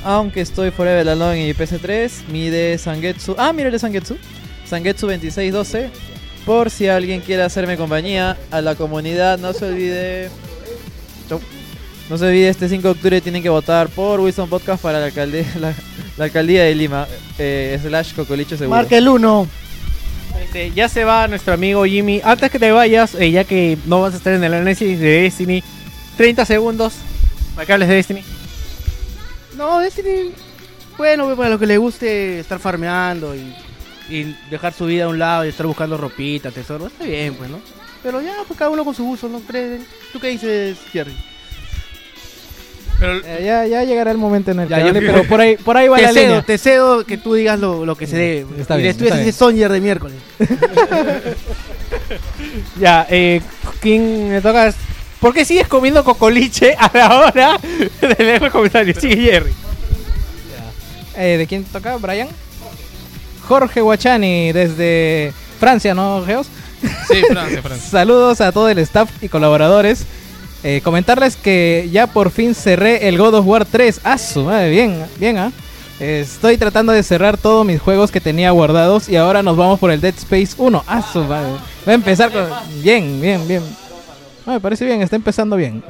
Aunque 0.03 0.41
estoy 0.41 0.71
forever 0.71 1.07
alone 1.07 1.43
en 1.43 1.47
mi 1.47 1.53
PC3. 1.53 2.29
Mi 2.33 2.49
de 2.49 2.79
Sangetsu. 2.79 3.35
Ah, 3.37 3.53
mira 3.53 3.67
el 3.69 3.73
de 3.73 3.79
Sangetsu. 3.79 4.17
Sangetsu 4.65 5.09
2612. 5.09 6.18
Por 6.49 6.71
si 6.71 6.89
alguien 6.89 7.21
quiere 7.21 7.43
hacerme 7.43 7.77
compañía. 7.77 8.39
A 8.51 8.63
la 8.63 8.75
comunidad, 8.75 9.39
no 9.39 9.53
se 9.53 9.67
olvide. 9.67 10.31
Chau. 11.29 11.43
No 12.09 12.17
se 12.17 12.25
olvide, 12.25 12.49
este 12.49 12.71
5 12.71 12.83
de 12.85 12.89
octubre 12.89 13.21
tienen 13.21 13.43
que 13.43 13.51
votar 13.51 13.91
por 13.91 14.19
Wilson 14.21 14.49
Podcast 14.49 14.83
para 14.83 14.99
la 14.99 15.05
alcaldía, 15.05 15.45
la, 15.61 15.75
la 16.17 16.25
alcaldía 16.25 16.65
de 16.65 16.75
Lima. 16.75 17.07
Eh, 17.39 17.79
slash 17.83 18.15
Cocolicho 18.15 18.57
seguro. 18.57 18.79
Marca 18.79 18.97
el 18.97 19.09
1. 19.09 19.47
Este, 20.43 20.71
ya 20.71 20.89
se 20.89 21.05
va 21.05 21.29
nuestro 21.29 21.53
amigo 21.53 21.85
Jimmy. 21.85 22.23
Antes 22.25 22.51
que 22.51 22.59
te 22.59 22.73
vayas, 22.73 23.15
eh, 23.17 23.31
ya 23.31 23.45
que 23.45 23.77
no 23.85 24.01
vas 24.01 24.15
a 24.15 24.17
estar 24.17 24.33
en 24.33 24.43
el 24.43 24.55
análisis 24.55 24.99
de 24.99 25.21
Destiny, 25.25 25.63
30 26.17 26.47
segundos 26.47 26.95
para 27.55 27.67
que 27.67 27.73
hables 27.75 27.89
de 27.91 27.95
Destiny. 27.97 28.25
No, 29.55 29.81
Destiny. 29.81 30.33
Bueno, 30.97 31.27
pues, 31.27 31.37
para 31.37 31.51
lo 31.51 31.59
que 31.59 31.67
le 31.67 31.77
guste 31.77 32.41
estar 32.41 32.59
farmeando 32.59 33.37
y, 33.37 33.55
y 34.09 34.35
dejar 34.51 34.73
su 34.73 34.87
vida 34.87 35.05
a 35.05 35.09
un 35.09 35.19
lado 35.19 35.45
y 35.45 35.49
estar 35.49 35.67
buscando 35.67 35.97
ropita, 35.97 36.51
tesoro, 36.51 36.87
está 36.87 37.05
bien, 37.05 37.35
pues, 37.35 37.51
¿no? 37.51 37.61
Pero 38.03 38.21
ya, 38.23 38.35
pues 38.47 38.59
cada 38.59 38.71
uno 38.71 38.85
con 38.85 38.95
su 38.95 39.09
uso, 39.09 39.29
¿no 39.29 39.41
crees? 39.41 39.83
¿Tú 40.13 40.21
qué 40.21 40.29
dices, 40.29 40.79
Jerry? 40.93 41.15
Pero 43.01 43.19
Eh, 43.25 43.43
ya, 43.45 43.65
ya 43.67 43.85
llegará 43.85 44.11
el 44.11 44.19
momento 44.19 44.51
en 44.51 44.61
el 44.61 44.69
Ya, 44.69 44.77
que 44.77 44.83
yo- 44.83 44.89
hable, 44.89 45.01
pero 45.03 45.25
por 45.25 45.41
ahí, 45.41 45.57
por 45.57 45.77
ahí 45.77 45.87
va 45.89 45.97
te 45.99 46.03
la 46.03 46.13
cedo, 46.13 46.25
línea. 46.27 46.43
te 46.43 46.59
cedo 46.59 47.05
que 47.05 47.17
tú 47.17 47.35
digas 47.35 47.59
lo, 47.61 47.85
lo 47.87 47.95
que 47.97 48.07
se 48.07 48.17
debe. 48.17 48.61
Está 48.61 48.77
y 48.79 48.83
bien, 48.83 48.91
ese 48.97 49.05
de 49.69 49.81
miércoles. 49.81 50.17
Ya, 52.79 53.07
eh, 53.11 53.41
¿quién 53.81 54.31
me 54.31 54.41
toca? 54.41 54.73
¿Por 55.21 55.35
qué 55.35 55.45
sigues 55.45 55.67
comiendo 55.69 56.05
cocoliche 56.05 56.75
a 56.79 56.91
la 56.95 57.19
hora 57.19 57.59
de 58.01 58.25
leer 58.25 58.43
los 58.43 58.53
comentarios? 58.53 58.99
Sigue 58.99 59.17
Jerry. 59.17 59.53
Eh, 61.17 61.37
¿De 61.39 61.47
quién 61.47 61.65
toca? 61.65 61.97
¿Brian? 61.97 62.29
Jorge 63.49 63.81
Guachani, 63.81 64.53
desde 64.53 65.33
Francia, 65.59 65.95
¿no, 65.95 66.23
Geos? 66.27 66.47
sí, 67.09 67.23
Francia, 67.31 67.63
Francia. 67.63 67.91
Saludos 67.91 68.43
a 68.43 68.53
todo 68.53 68.69
el 68.69 68.79
staff 68.79 69.11
y 69.23 69.29
colaboradores. 69.31 70.05
Eh, 70.63 70.83
comentarles 70.85 71.37
que 71.37 71.89
ya 71.91 72.07
por 72.07 72.31
fin 72.31 72.55
cerré 72.55 73.09
el 73.09 73.17
God 73.17 73.35
of 73.37 73.47
War 73.47 73.65
3. 73.65 74.03
Ah, 74.05 74.19
su 74.19 74.45
madre, 74.45 74.71
bien, 74.71 75.03
bien, 75.19 75.39
¿ah? 75.39 75.51
Eh, 75.99 76.21
Estoy 76.25 76.59
tratando 76.59 76.93
de 76.93 77.03
cerrar 77.03 77.39
todos 77.39 77.65
mis 77.65 77.81
juegos 77.81 78.11
que 78.11 78.21
tenía 78.21 78.51
guardados 78.51 79.09
y 79.09 79.17
ahora 79.17 79.43
nos 79.43 79.57
vamos 79.57 79.81
por 79.81 79.91
el 79.91 80.03
Dead 80.03 80.15
Space 80.15 80.55
1. 80.59 80.85
Ah, 80.87 81.03
su 81.11 81.25
madre. 81.25 81.53
Voy 81.87 81.93
a 81.93 81.95
empezar 81.95 82.31
con... 82.31 82.45
Bien, 82.83 83.19
bien, 83.19 83.49
bien. 83.49 83.63
Ah, 84.47 84.53
me 84.53 84.61
parece 84.61 84.85
bien, 84.85 85.01
está 85.01 85.17
empezando 85.17 85.57
bien. 85.57 85.83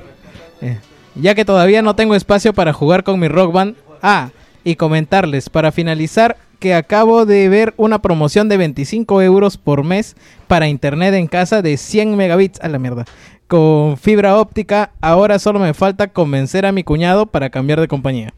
Eh, 0.61 0.79
ya 1.17 1.35
que 1.35 1.45
todavía 1.45 1.83
no 1.83 1.97
tengo 1.97 2.15
espacio 2.15 2.53
para 2.53 2.73
jugar 2.73 3.03
con 3.03 3.19
mi 3.19 3.27
Rock 3.27 3.53
Band. 3.53 3.75
Ah, 4.01 4.31
y 4.63 4.77
comentarles 4.77 5.49
para 5.51 5.73
finalizar 5.73 6.37
que 6.59 6.75
acabo 6.75 7.27
de 7.27 7.49
ver 7.49 7.75
una 7.77 8.01
promoción 8.01 8.49
de 8.49 8.57
25 8.57 9.23
euros 9.23 9.57
por 9.57 9.85
mes 9.85 10.17
para 10.47 10.69
internet 10.69 11.15
en 11.15 11.27
casa 11.27 11.63
de 11.63 11.77
100 11.77 12.17
megabits 12.17 12.61
a 12.61 12.69
la 12.69 12.79
mierda. 12.79 13.05
Con 13.47 13.97
fibra 13.97 14.37
óptica, 14.37 14.93
ahora 15.01 15.39
solo 15.39 15.59
me 15.59 15.73
falta 15.73 16.09
convencer 16.09 16.67
a 16.67 16.73
mi 16.73 16.85
cuñado 16.85 17.27
para 17.27 17.51
cambiar 17.51 17.81
de 17.81 17.89
compañía. 17.89 18.35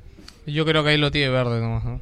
Yo 0.47 0.65
creo 0.65 0.85
que 0.85 0.91
ahí 0.91 0.99
lo 0.99 1.11
tiene 1.11 1.31
verde 1.31 1.61
nomás. 1.61 1.85
¿no? 1.85 2.01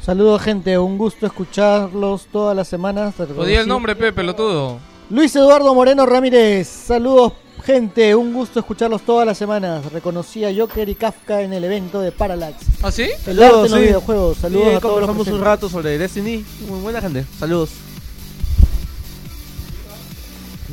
Saludos, 0.00 0.40
gente. 0.42 0.78
Un 0.78 0.96
gusto 0.96 1.26
escucharlos 1.26 2.26
todas 2.32 2.56
las 2.56 2.68
semanas. 2.68 3.14
Podía 3.14 3.60
el 3.60 3.68
nombre, 3.68 3.94
Pepe, 3.94 4.12
pelotudo. 4.12 4.78
Luis 5.10 5.34
Eduardo 5.36 5.74
Moreno 5.74 6.06
Ramírez. 6.06 6.68
Saludos, 6.68 7.32
gente. 7.60 8.14
Un 8.14 8.32
gusto 8.32 8.58
escucharlos 8.60 9.02
todas 9.02 9.26
las 9.26 9.38
semanas. 9.38 9.90
Reconocí 9.92 10.44
a 10.44 10.54
Joker 10.54 10.88
y 10.88 10.94
Kafka 10.94 11.42
en 11.42 11.52
el 11.52 11.64
evento 11.64 12.00
de 12.00 12.12
Parallax. 12.12 12.56
¿Ah, 12.82 12.90
sí? 12.90 13.02
El 13.26 13.36
Saludos, 13.36 13.46
arte 13.46 13.56
en 13.66 13.70
los 13.70 13.80
sí. 13.80 13.86
videojuegos. 13.86 14.38
Saludos 14.38 14.68
Sí, 14.70 14.74
a 14.74 14.80
todos 14.80 15.00
los 15.00 15.06
conversamos 15.08 15.18
un 15.18 15.24
presentes. 15.24 15.46
rato 15.46 15.68
sobre 15.68 15.98
Destiny. 15.98 16.44
Muy 16.68 16.80
buena 16.80 17.00
gente. 17.00 17.24
Saludos. 17.38 17.70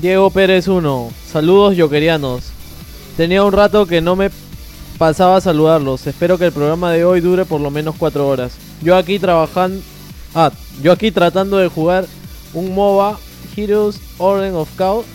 Diego 0.01 0.29
Pérez 0.29 0.67
1. 0.67 1.11
Saludos 1.31 1.75
yokerianos. 1.75 2.43
Tenía 3.15 3.43
un 3.43 3.51
rato 3.51 3.85
que 3.87 3.99
no 4.01 4.15
me 4.15 4.29
pasaba 4.97 5.37
a 5.37 5.41
saludarlos. 5.41 6.05
Espero 6.05 6.37
que 6.37 6.45
el 6.45 6.51
programa 6.51 6.91
de 6.91 7.03
hoy 7.05 7.19
dure 7.21 7.45
por 7.45 7.61
lo 7.61 7.71
menos 7.71 7.95
4 7.97 8.27
horas. 8.27 8.53
Yo 8.81 8.95
aquí 8.95 9.17
trabajando... 9.19 9.81
Ah, 10.35 10.51
yo 10.83 10.91
aquí 10.91 11.09
tratando 11.11 11.57
de 11.57 11.67
jugar 11.67 12.05
un 12.53 12.75
MOBA, 12.75 13.17
Heroes 13.55 13.99
Order 14.19 14.53
of 14.53 14.69
Chaos. 14.77 15.05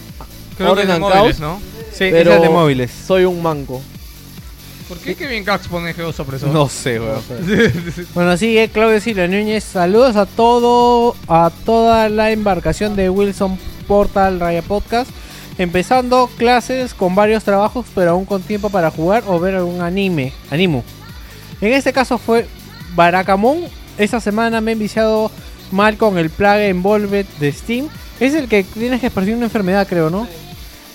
Creo 0.63 0.77
que 0.77 0.83
es 0.83 0.89
de 0.89 0.99
móviles, 0.99 1.41
¿no? 1.41 1.61
Sí, 1.93 2.09
pero 2.11 2.31
ese 2.31 2.37
es 2.37 2.43
de 2.43 2.49
móviles. 2.49 2.91
Soy 3.07 3.25
un 3.25 3.43
manco. 3.43 3.83
¿Por 4.89 4.99
qué 4.99 5.15
Kevin 5.15 5.43
Cax 5.43 5.69
pone 5.69 5.95
Geos 5.95 6.21
opresor? 6.21 6.51
No 6.51 6.69
sé, 6.69 7.01
weón. 7.01 7.23
Bueno, 8.15 8.37
sigue 8.37 8.69
Claudio 8.69 9.01
Silva 9.01 9.27
Núñez. 9.27 9.65
Saludos 9.65 10.17
a 10.17 10.27
todo, 10.27 11.17
a 11.29 11.51
toda 11.65 12.09
la 12.11 12.31
embarcación 12.31 12.95
de 12.95 13.09
Wilson 13.09 13.59
Portal 13.87 14.39
Raya 14.39 14.61
Podcast. 14.61 15.11
Empezando 15.59 16.29
clases 16.37 16.93
con 16.95 17.15
varios 17.15 17.45
trabajos, 17.45 17.87
pero 17.95 18.11
aún 18.13 18.25
con 18.25 18.43
tiempo 18.43 18.71
para 18.71 18.91
jugar 18.91 19.25
o 19.27 19.39
ver 19.41 19.55
algún 19.55 19.81
anime. 19.81 20.33
Animo. 20.51 20.85
En 21.61 21.73
este 21.73 21.93
caso 21.93 22.19
fue 22.19 22.47
Barakamon. 22.95 23.65
Esta 23.97 24.21
semana 24.21 24.61
me 24.61 24.73
he 24.73 24.75
enviciado 24.75 25.31
mal 25.71 25.97
con 25.97 26.19
el 26.19 26.31
Plague 26.31 26.69
Envolved 26.69 27.27
de 27.39 27.53
Steam. 27.53 27.89
Es 28.21 28.35
el 28.35 28.49
que 28.49 28.63
tienes 28.63 29.01
que 29.01 29.07
esparcir 29.07 29.35
una 29.35 29.47
enfermedad, 29.47 29.87
creo, 29.89 30.11
¿no? 30.11 30.29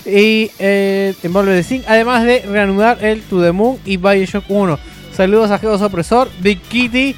Y 0.07 0.51
eh, 0.59 1.13
de 1.21 1.63
Steam. 1.63 1.83
Además 1.85 2.23
de 2.23 2.39
reanudar 2.39 3.03
el 3.03 3.21
To 3.23 3.41
The 3.41 3.51
Moon 3.51 3.77
y 3.85 3.97
Bioshock 3.97 4.45
1. 4.47 4.79
Saludos 5.13 5.51
a 5.51 5.59
Geos 5.59 5.81
Opresor, 5.81 6.29
Big 6.39 6.61
Kitty, 6.61 7.15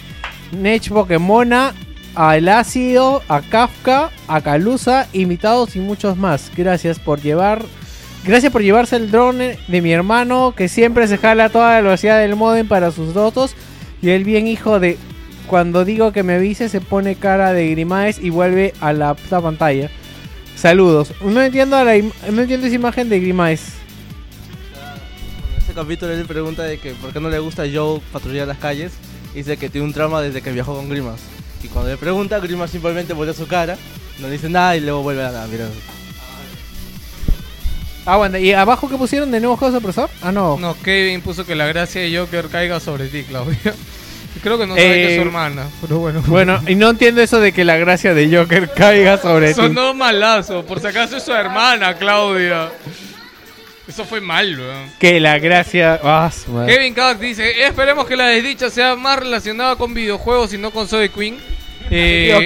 Nech 0.52 0.90
Pokémona, 0.90 1.74
a 2.16 2.38
El 2.38 2.50
Ácido, 2.50 3.22
a 3.28 3.42
Kafka, 3.42 4.10
a 4.28 4.42
Calusa, 4.42 5.08
invitados 5.14 5.76
y 5.76 5.80
muchos 5.80 6.18
más. 6.18 6.52
Gracias 6.56 6.98
por 6.98 7.22
llevar. 7.22 7.64
Gracias 8.26 8.52
por 8.52 8.64
llevarse 8.64 8.96
el 8.96 9.12
drone 9.12 9.58
de 9.68 9.82
mi 9.82 9.92
hermano 9.92 10.54
que 10.56 10.68
siempre 10.68 11.08
se 11.08 11.18
jala 11.18 11.50
toda 11.50 11.70
la 11.70 11.82
velocidad 11.82 12.20
del 12.20 12.36
modem 12.36 12.68
para 12.68 12.92
sus 12.92 13.14
dotos. 13.14 13.56
Y 14.02 14.10
el 14.10 14.24
bien 14.24 14.48
hijo 14.48 14.80
de 14.80 14.98
cuando 15.48 15.86
digo 15.86 16.12
que 16.12 16.24
me 16.24 16.36
avise 16.36 16.70
se 16.70 16.82
pone 16.82 17.16
cara 17.16 17.54
de 17.54 17.70
Grimaes 17.70 18.20
y 18.20 18.30
vuelve 18.30 18.74
a 18.82 18.94
la 18.94 19.14
puta 19.14 19.42
pantalla. 19.42 19.90
Saludos. 20.60 21.14
No 21.22 21.42
entiendo, 21.42 21.78
a 21.78 21.84
la 21.84 21.96
im- 21.96 22.12
no 22.32 22.42
entiendo 22.42 22.68
esa 22.68 22.76
imagen 22.76 23.08
de 23.10 23.20
Grimaes. 23.20 23.62
En 25.54 25.60
este 25.60 25.74
capítulo 25.74 26.12
él 26.12 26.26
pregunta 26.26 26.64
de 26.64 26.78
que 26.80 26.92
por 26.94 27.14
qué 27.14 27.20
no 27.20 27.30
le 27.30 27.40
gusta 27.40 27.64
a 27.64 27.68
Joe 27.74 28.02
patrullar 28.12 28.48
las 28.48 28.58
calles. 28.58 28.92
Dice 29.34 29.58
que 29.58 29.70
tiene 29.70 29.86
un 29.86 29.94
trauma 29.94 30.22
desde 30.22 30.42
que 30.42 30.52
viajó 30.52 30.76
con 30.76 30.90
Grimas. 30.90 31.20
Y 31.64 31.68
cuando 31.68 31.92
le 31.92 31.98
pregunta, 31.98 32.40
Grimas 32.40 32.72
simplemente 32.72 33.14
voltea 33.14 33.34
su 33.34 33.48
cara, 33.48 33.78
no 34.20 34.28
dice 34.30 34.50
nada 34.50 34.76
y 34.76 34.82
luego 34.82 35.04
vuelve 35.04 35.24
a 35.24 35.32
la 35.32 35.46
mirar. 35.48 35.70
Ah, 38.06 38.18
bueno, 38.18 38.38
¿y 38.40 38.54
abajo 38.54 38.90
qué 38.90 38.96
pusieron 38.96 39.30
de 39.30 39.40
nuevo 39.40 39.56
juegos 39.56 39.76
de 39.76 39.82
profesor? 39.82 40.10
Ah, 40.22 40.32
no. 40.32 40.58
No, 40.58 40.76
Kevin 40.82 41.22
puso 41.22 41.46
que 41.46 41.54
la 41.56 41.68
gracia 41.68 42.02
de 42.02 42.18
Joker 42.18 42.48
caiga 42.48 42.80
sobre 42.80 43.08
ti, 43.08 43.24
Claudio. 43.24 43.58
Creo 44.42 44.58
que 44.58 44.68
no 44.68 44.76
sabe 44.76 44.88
que 44.88 45.08
es 45.10 45.16
su 45.16 45.22
Eh, 45.22 45.26
hermana, 45.26 45.68
pero 45.82 46.00
bueno. 46.00 46.24
Bueno, 46.28 46.62
y 46.68 46.76
no 46.76 46.90
entiendo 46.92 47.22
eso 47.22 47.40
de 47.40 47.52
que 47.52 47.66
la 47.66 47.78
gracia 47.78 48.14
de 48.14 48.36
Joker 48.36 48.70
caiga 48.74 49.18
sobre 49.18 49.50
ti. 49.50 49.56
Sonó 49.56 49.94
malazo, 49.94 50.66
por 50.66 50.80
si 50.80 50.88
acaso 50.88 51.18
es 51.18 51.24
su 51.24 51.34
hermana, 51.34 51.96
Claudia. 51.96 52.70
Eso 53.88 54.06
fue 54.06 54.22
mal, 54.22 54.58
weón. 54.60 54.92
Que 55.00 55.20
la 55.20 55.40
gracia. 55.40 56.00
Ah. 56.04 56.32
Kevin 56.68 56.94
Cax 56.94 57.20
dice, 57.20 57.66
esperemos 57.66 58.06
que 58.06 58.16
la 58.16 58.28
desdicha 58.28 58.70
sea 58.70 58.96
más 58.96 59.18
relacionada 59.18 59.76
con 59.76 59.94
videojuegos 59.96 60.54
y 60.54 60.60
no 60.60 60.70
con 60.72 60.88
Zoe 60.88 61.10
Queen. 61.10 61.38
Eh. 61.90 62.46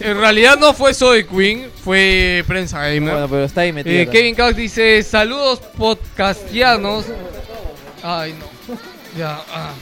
En, 0.00 0.08
en 0.10 0.16
realidad 0.18 0.56
no 0.58 0.72
fue 0.72 0.94
Zoe 0.94 1.26
Queen, 1.26 1.68
fue 1.84 2.44
Prensa 2.46 2.78
Gamer. 2.78 3.12
Bueno, 3.12 3.28
pero 3.28 3.44
está 3.44 3.62
ahí 3.62 3.72
metido. 3.72 3.96
Eh, 4.02 4.06
Kevin 4.06 4.36
Cax 4.36 4.56
dice, 4.56 5.02
saludos 5.02 5.58
podcastianos. 5.76 7.06
Ay, 8.04 8.32
no. 8.38 8.78
Ya, 9.18 9.40
ah. 9.52 9.72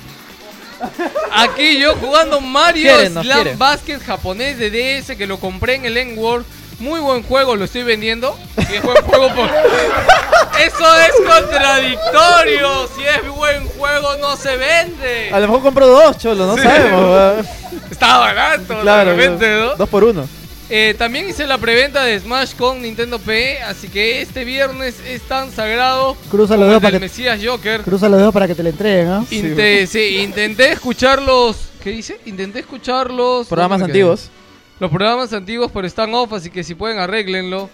Aquí 1.33 1.79
yo 1.79 1.95
jugando 1.97 2.41
Mario 2.41 2.83
Quieren, 2.95 3.13
Slam 3.13 3.25
quieren. 3.25 3.59
Basket 3.59 3.99
japonés 4.01 4.59
de 4.59 4.71
DS 4.71 5.17
que 5.17 5.27
lo 5.27 5.39
compré 5.39 5.75
en 5.77 5.85
el 5.85 5.97
N-World. 5.97 6.47
Muy 6.79 6.99
buen 7.01 7.23
juego, 7.23 7.57
lo 7.57 7.67
estoy 7.67 7.83
vendiendo. 7.83 8.37
Si 8.67 8.75
es 8.77 8.83
buen 8.83 9.03
juego, 9.05 9.29
por... 9.35 9.49
Eso 10.61 10.97
es 10.99 11.13
contradictorio. 11.27 12.89
Si 12.97 13.03
es 13.05 13.29
buen 13.29 13.67
juego, 13.69 14.17
no 14.17 14.37
se 14.37 14.57
vende. 14.57 15.31
A 15.33 15.41
lo 15.41 15.47
mejor 15.49 15.63
compró 15.63 15.87
dos, 15.87 16.19
cholo, 16.19 16.47
no 16.47 16.57
Sí. 16.57 16.63
sabemos. 16.63 17.47
Está 17.91 18.19
barato, 18.19 18.81
Claro, 18.81 19.11
de 19.11 19.17
repente, 19.17 19.49
¿no? 19.61 19.75
dos 19.77 19.89
por 19.89 20.05
uno. 20.05 20.27
Eh, 20.73 20.95
también 20.97 21.29
hice 21.29 21.47
la 21.49 21.59
preventa 21.59 22.05
de 22.05 22.19
Smash 22.21 22.55
con 22.55 22.81
Nintendo 22.81 23.19
P, 23.19 23.61
así 23.63 23.89
que 23.89 24.23
este 24.23 24.45
viernes 24.45 24.95
es 25.05 25.23
tan 25.23 25.51
sagrado 25.51 26.17
Cruza 26.31 26.57
los 26.57 26.67
dedos 26.69 26.77
el 26.77 26.83
para 26.83 26.93
que 26.93 27.01
Mesías 27.01 27.41
Joker. 27.45 27.81
cruza 27.83 28.09
los 28.09 28.19
dedos 28.21 28.33
para 28.33 28.47
que 28.47 28.55
te 28.55 28.63
le 28.63 28.71
entreguen, 28.71 29.09
¿ah? 29.09 29.25
Inte- 29.31 29.87
sí, 29.87 30.19
intenté 30.19 30.71
escucharlos. 30.73 31.57
¿Qué 31.83 31.91
dice? 31.91 32.21
Intenté 32.25 32.61
escucharlos. 32.61 33.49
Programas 33.49 33.81
¿dónde 33.81 33.93
me 33.93 33.99
quedé? 33.99 34.03
antiguos. 34.11 34.31
Los 34.79 34.91
programas 34.91 35.33
antiguos, 35.33 35.71
pero 35.75 35.87
están 35.89 36.15
off, 36.15 36.33
así 36.35 36.51
que 36.51 36.63
si 36.63 36.75
pueden 36.77 36.99
arréglenlo. 37.01 37.69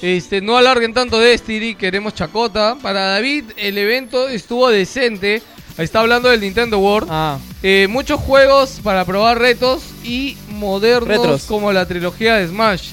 Este, 0.00 0.40
no 0.40 0.56
alarguen 0.56 0.94
tanto 0.94 1.18
Destiny, 1.18 1.74
queremos 1.74 2.14
chacota. 2.14 2.76
Para 2.80 3.00
David, 3.08 3.44
el 3.58 3.76
evento 3.76 4.26
estuvo 4.28 4.68
decente. 4.70 5.42
Ahí 5.76 5.84
está 5.84 6.00
hablando 6.00 6.28
del 6.30 6.40
Nintendo 6.40 6.78
World. 6.78 7.08
Ah, 7.10 7.38
Eh, 7.62 7.86
muchos 7.90 8.20
juegos 8.20 8.78
para 8.82 9.04
probar 9.04 9.38
retos 9.38 9.82
y 10.04 10.36
modernos 10.58 11.08
Retros. 11.08 11.42
como 11.44 11.72
la 11.72 11.86
trilogía 11.86 12.36
de 12.36 12.48
Smash. 12.48 12.90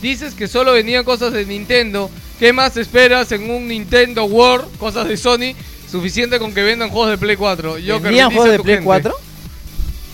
Dices 0.00 0.34
que 0.34 0.48
solo 0.48 0.72
venían 0.72 1.04
cosas 1.04 1.32
de 1.32 1.44
Nintendo. 1.44 2.10
¿Qué 2.38 2.52
más 2.54 2.76
esperas 2.78 3.30
en 3.32 3.50
un 3.50 3.68
Nintendo 3.68 4.24
World? 4.24 4.78
Cosas 4.78 5.06
de 5.06 5.16
Sony. 5.18 5.54
Suficiente 5.90 6.38
con 6.38 6.54
que 6.54 6.62
vendan 6.62 6.88
juegos 6.88 7.10
de 7.10 7.18
Play 7.18 7.36
4. 7.36 7.78
Yo 7.78 7.98
que 7.98 8.04
¿Vendían 8.04 8.30
juegos 8.30 8.50
de 8.50 8.60
Play 8.60 8.74
gente. 8.76 8.86
4? 8.86 9.14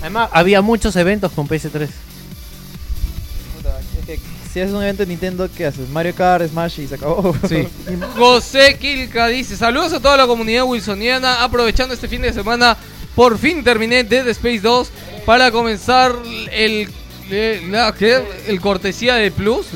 Además, 0.01 0.31
había 0.32 0.60
muchos 0.62 0.97
eventos 0.97 1.31
con 1.32 1.47
PS3. 1.47 1.89
Puta, 3.56 3.78
es 4.01 4.06
que 4.06 4.20
si 4.52 4.60
haces 4.60 4.74
un 4.74 4.82
evento 4.82 5.02
de 5.05 5.09
Nintendo, 5.09 5.48
¿qué 5.55 5.66
haces? 5.66 5.89
Mario 5.90 6.14
Kart, 6.14 6.48
Smash 6.48 6.81
y 6.81 6.86
se 6.89 6.94
acabó. 6.97 7.36
Sí. 7.48 7.68
José 8.16 8.77
Kilka 8.78 9.28
dice: 9.28 9.56
Saludos 9.56 9.93
a 9.93 10.01
toda 10.01 10.16
la 10.16 10.27
comunidad 10.27 10.64
wilsoniana. 10.64 11.44
Aprovechando 11.44 11.94
este 11.94 12.09
fin 12.09 12.23
de 12.23 12.32
semana, 12.32 12.77
por 13.14 13.39
fin 13.39 13.62
terminé 13.62 14.02
Dead 14.02 14.27
Space 14.28 14.60
2 14.60 14.89
para 15.27 15.51
comenzar 15.51 16.12
el. 16.53 16.89
eh, 17.31 17.62
la- 17.69 17.93
¿qué? 17.93 18.23
El 18.47 18.61
cortesía 18.61 19.16
de 19.16 19.31
Plus. 19.31 19.66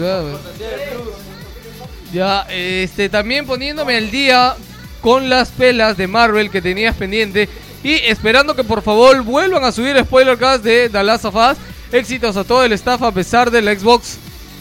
Ya, 2.13 2.47
este, 2.51 3.09
también 3.09 3.47
poniéndome 3.47 3.97
al 3.97 4.11
día 4.11 4.55
con 5.01 5.29
las 5.29 5.51
pelas 5.51 5.97
de 5.97 6.07
Marvel 6.09 6.51
que 6.51 6.63
tenías 6.63 6.97
pendiente. 6.97 7.49
Y 7.83 7.95
esperando 7.95 8.55
que 8.55 8.65
por 8.65 8.83
favor 8.83 9.23
vuelvan 9.23 9.65
a 9.65 9.73
subir 9.73 9.99
spoiler 10.01 10.37
cast 10.37 10.63
de 10.65 10.89
The 10.89 11.03
Last 11.05 11.25
of 11.25 11.35
Us. 11.37 11.57
Éxitos 11.93 12.37
a 12.37 12.45
todo 12.45 12.65
el 12.65 12.73
staff 12.73 13.03
a 13.03 13.13
pesar 13.13 13.51
del 13.51 13.67
Xbox. 13.79 14.19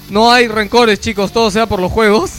No 0.10 0.32
hay 0.32 0.48
rencores, 0.48 1.00
chicos, 1.00 1.32
todo 1.32 1.52
sea 1.52 1.66
por 1.66 1.80
los 1.80 1.92
juegos. 1.92 2.32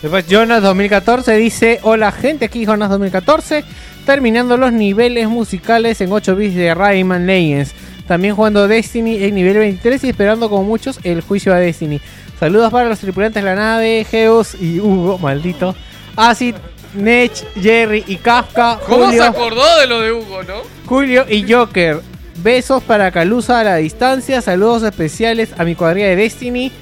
Después 0.00 0.26
Jonas 0.28 0.62
2014 0.62 1.34
dice, 1.36 1.80
hola 1.82 2.12
gente, 2.12 2.44
aquí 2.44 2.64
Jonas 2.64 2.88
2014, 2.88 3.64
terminando 4.06 4.56
los 4.56 4.72
niveles 4.72 5.28
musicales 5.28 6.00
en 6.00 6.12
8 6.12 6.36
bits 6.36 6.54
de 6.54 6.72
Rayman 6.72 7.26
Legends. 7.26 7.72
También 8.08 8.34
jugando 8.34 8.66
Destiny 8.66 9.22
en 9.22 9.34
nivel 9.34 9.58
23 9.58 10.02
y 10.04 10.08
esperando 10.08 10.48
como 10.50 10.64
muchos 10.64 10.98
el 11.04 11.20
juicio 11.20 11.52
a 11.54 11.58
Destiny. 11.58 12.00
Saludos 12.40 12.72
para 12.72 12.88
los 12.88 12.98
tripulantes 12.98 13.42
de 13.44 13.48
la 13.50 13.54
nave, 13.54 14.06
Geos 14.10 14.54
y 14.60 14.80
Hugo, 14.80 15.18
maldito. 15.18 15.76
Acid 16.16 16.54
Nech, 16.94 17.44
Jerry 17.60 18.02
y 18.06 18.16
Kafka. 18.16 18.80
¿Cómo 18.88 19.10
se 19.12 19.22
acordó 19.22 19.62
de 19.78 19.86
lo 19.86 20.00
de 20.00 20.12
Hugo, 20.12 20.42
no? 20.42 20.54
Julio 20.86 21.26
y 21.28 21.50
Joker. 21.52 22.00
Besos 22.42 22.82
para 22.82 23.10
Calusa 23.10 23.60
a 23.60 23.64
la 23.64 23.76
distancia. 23.76 24.40
Saludos 24.40 24.82
especiales 24.84 25.50
a 25.58 25.64
mi 25.64 25.74
cuadrilla 25.74 26.06
de 26.06 26.16
Destiny. 26.16 26.72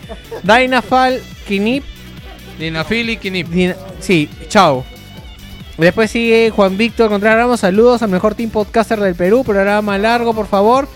Dynafal, 0.44 1.20
Kinip. 1.48 1.82
Dinafili 2.59 3.16
Kinip. 3.16 3.48
Dina- 3.48 3.77
sí, 4.01 4.28
chao. 4.48 4.85
Después 5.78 6.11
sigue 6.11 6.51
Juan 6.51 6.77
Víctor 6.78 7.09
Contreras 7.11 7.39
Ramos. 7.39 7.61
Saludos 7.61 8.03
al 8.03 8.11
mejor 8.11 8.35
team 8.35 8.51
podcaster 8.51 8.98
del 9.01 9.15
Perú. 9.15 9.44
Programa 9.44 9.98
largo, 9.98 10.32
por 10.35 10.47
favor. 10.47 10.89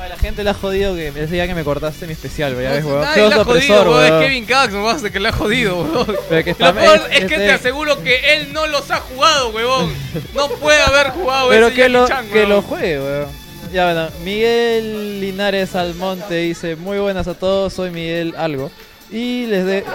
A 0.00 0.08
la 0.08 0.16
gente 0.16 0.42
le 0.44 0.50
ha 0.50 0.54
jodido 0.54 0.94
que 0.96 1.12
me 1.12 1.20
decía 1.20 1.46
que 1.46 1.54
me 1.54 1.64
cortaste 1.64 2.06
mi 2.06 2.12
especial, 2.12 2.52
ya 2.60 2.72
ves, 2.72 2.84
weón. 2.84 3.00
Nadie 3.02 3.28
le 3.28 3.34
ha 3.36 3.44
jodido, 3.44 3.82
weón, 3.90 4.04
es 4.04 4.10
weón. 4.10 4.22
Kevin 4.22 4.44
Cax, 4.44 4.72
nomás 4.72 5.02
de 5.02 5.10
que 5.12 5.20
le 5.20 5.28
ha 5.28 5.32
jodido, 5.32 5.76
weón. 5.82 6.16
Pero 6.28 6.44
que 6.44 6.50
Lo 6.58 6.74
peor 6.74 6.96
es- 6.96 7.02
es 7.22 7.26
que 7.26 7.34
este- 7.34 7.36
te 7.46 7.52
aseguro 7.52 8.02
que 8.02 8.34
él 8.34 8.52
no 8.52 8.66
los 8.66 8.90
ha 8.90 8.96
jugado, 9.00 9.50
huevón. 9.50 9.94
No 10.34 10.48
puede 10.48 10.80
haber 10.82 11.10
jugado 11.10 11.48
Pero 11.48 11.68
ese 11.68 11.76
que 11.76 11.88
lo, 11.88 12.08
Chan, 12.08 12.26
que 12.28 12.46
lo 12.46 12.60
juegue, 12.62 12.98
weón. 13.00 13.28
Ya, 13.72 13.84
bueno, 13.86 14.08
Miguel 14.24 15.20
Linares 15.20 15.74
Almonte 15.74 16.34
dice, 16.36 16.76
muy 16.76 16.98
buenas 16.98 17.26
a 17.28 17.34
todos, 17.34 17.72
soy 17.72 17.90
Miguel 17.90 18.34
Algo. 18.36 18.70
Y 19.10 19.46
les 19.46 19.64
de... 19.64 19.84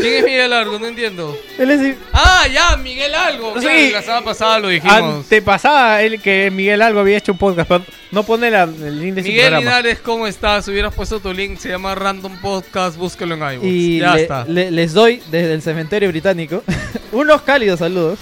¿Quién 0.00 0.14
es 0.14 0.24
Miguel 0.24 0.52
Algo? 0.52 0.78
No 0.78 0.86
entiendo. 0.86 1.36
Él 1.58 1.70
es 1.70 1.96
Ah, 2.12 2.44
ya, 2.52 2.76
Miguel 2.76 3.14
Algo. 3.14 3.54
Sí. 3.56 3.60
Claro, 3.66 3.90
la 3.92 4.02
semana 4.02 4.24
pasada 4.24 4.58
lo 4.58 4.68
dijimos. 4.68 4.94
Antepasada 5.24 6.02
el 6.02 6.20
que 6.20 6.50
Miguel 6.50 6.82
Algo 6.82 7.00
había 7.00 7.18
hecho 7.18 7.32
un 7.32 7.38
podcast, 7.38 7.68
pero 7.68 7.84
no 8.10 8.22
pone 8.22 8.50
la- 8.50 8.64
el 8.64 8.98
link 9.00 9.14
de 9.14 9.22
su 9.22 9.28
Miguel 9.28 9.44
programa. 9.50 9.60
Linares, 9.60 9.98
¿cómo 10.00 10.26
estás? 10.26 10.68
Hubieras 10.68 10.94
puesto 10.94 11.20
tu 11.20 11.32
link, 11.32 11.58
se 11.58 11.68
llama 11.70 11.94
Random 11.94 12.36
Podcast, 12.40 12.96
búscalo 12.96 13.34
en 13.34 13.40
iVoox. 13.54 13.64
Y 13.66 13.98
ya 14.00 14.14
le- 14.14 14.22
está. 14.22 14.44
le- 14.46 14.70
les 14.70 14.92
doy 14.92 15.22
desde 15.30 15.52
el 15.54 15.62
cementerio 15.62 16.08
británico 16.08 16.62
unos 17.12 17.42
cálidos 17.42 17.78
saludos 17.78 18.18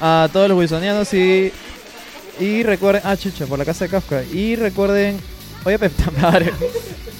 a 0.00 0.28
todos 0.32 0.48
los 0.48 0.58
wilsonianos 0.58 1.12
y 1.14 1.52
y 2.38 2.62
recuerden 2.62 3.00
ah 3.06 3.16
chucha 3.16 3.46
por 3.46 3.58
la 3.58 3.64
casa 3.64 3.86
de 3.86 3.90
Kafka 3.90 4.22
y 4.24 4.56
recuerden 4.56 5.18
oye 5.64 5.78
puta 5.78 6.10
madre 6.20 6.52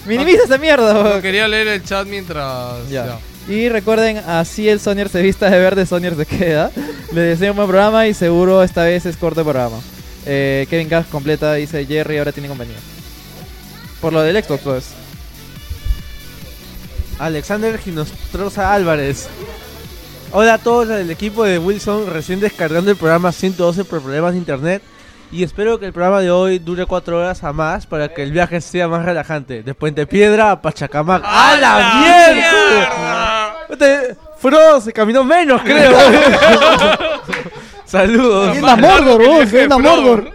minimiza 0.05 0.45
esa 0.45 0.59
mierda 0.59 0.93
No, 0.93 1.23
quería 1.23 1.49
leer 1.49 1.69
el 1.69 1.83
chat 1.85 2.07
mientras... 2.07 2.87
Ya. 2.91 3.19
Y 3.49 3.69
recuerden 3.69 4.19
así 4.19 4.69
el 4.69 4.81
Sonier 4.81 5.09
se 5.09 5.23
vista 5.23 5.49
de 5.51 5.59
verde 5.59 5.87
Sonier 5.87 6.17
se 6.17 6.27
queda 6.27 6.71
les 7.13 7.39
deseo 7.39 7.53
un 7.53 7.57
buen 7.57 7.69
programa 7.69 8.07
y 8.07 8.15
seguro 8.15 8.63
esta 8.63 8.85
vez 8.85 9.07
es 9.07 9.17
corto 9.17 9.41
el 9.41 9.47
programa 9.47 9.79
Eh, 10.29 10.67
Kevin 10.69 10.89
Cash 10.89 11.07
completa 11.07 11.55
dice 11.55 11.87
Jerry 11.87 12.19
ahora 12.19 12.33
tiene 12.33 12.49
compañía 12.49 12.79
por 14.01 14.13
lo 14.13 14.23
del 14.23 14.43
Xbox 14.43 14.63
pues 14.63 14.95
Alexander 17.19 17.79
Ginostroza 17.79 18.75
Álvarez. 18.75 19.29
Hola 20.33 20.55
a 20.55 20.59
todos 20.59 20.89
del 20.89 21.11
equipo 21.11 21.45
de 21.45 21.59
Wilson, 21.59 22.11
recién 22.11 22.41
descargando 22.41 22.91
el 22.91 22.97
programa 22.97 23.33
112 23.33 23.85
por 23.85 24.03
problemas 24.03 24.33
de 24.33 24.39
internet. 24.39 24.83
Y 25.33 25.43
espero 25.43 25.79
que 25.81 25.87
el 25.87 25.93
programa 25.93 26.21
de 26.21 26.31
hoy 26.31 26.59
dure 26.59 26.87
4 26.87 27.19
horas 27.19 27.43
a 27.43 27.53
más 27.53 27.87
para 27.87 28.09
que 28.09 28.23
el 28.23 28.33
viaje 28.33 28.61
sea 28.61 28.87
más 28.87 29.05
relajante. 29.05 29.63
De 29.63 29.75
Puente 29.75 30.07
Piedra 30.07 30.53
a 30.53 30.63
Pachacamac. 30.63 31.23
¡A 31.25 31.57
la 31.57 32.33
mierda! 32.35 33.26
Este, 33.69 34.17
Frodo 34.39 34.81
se 34.81 34.93
caminó 34.93 35.25
menos, 35.25 35.63
creo. 35.63 35.97
Saludos. 37.85 38.57
Es 38.57 38.63
la 38.63 38.77
Mordor, 38.77 39.25
vos, 39.25 39.53
es 39.53 39.69
la 39.69 39.79
Mordor. 39.79 40.31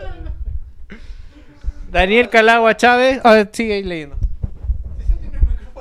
Daniel 1.90 2.30
Calagua 2.30 2.76
Chávez. 2.76 3.20
A 3.24 3.34
ver, 3.34 3.49
sigue 3.52 3.74
ahí 3.76 3.84
leyendo. 3.84 4.16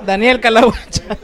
Daniel 0.05 0.39
Calagua 0.41 0.77
Chávez. 0.89 1.17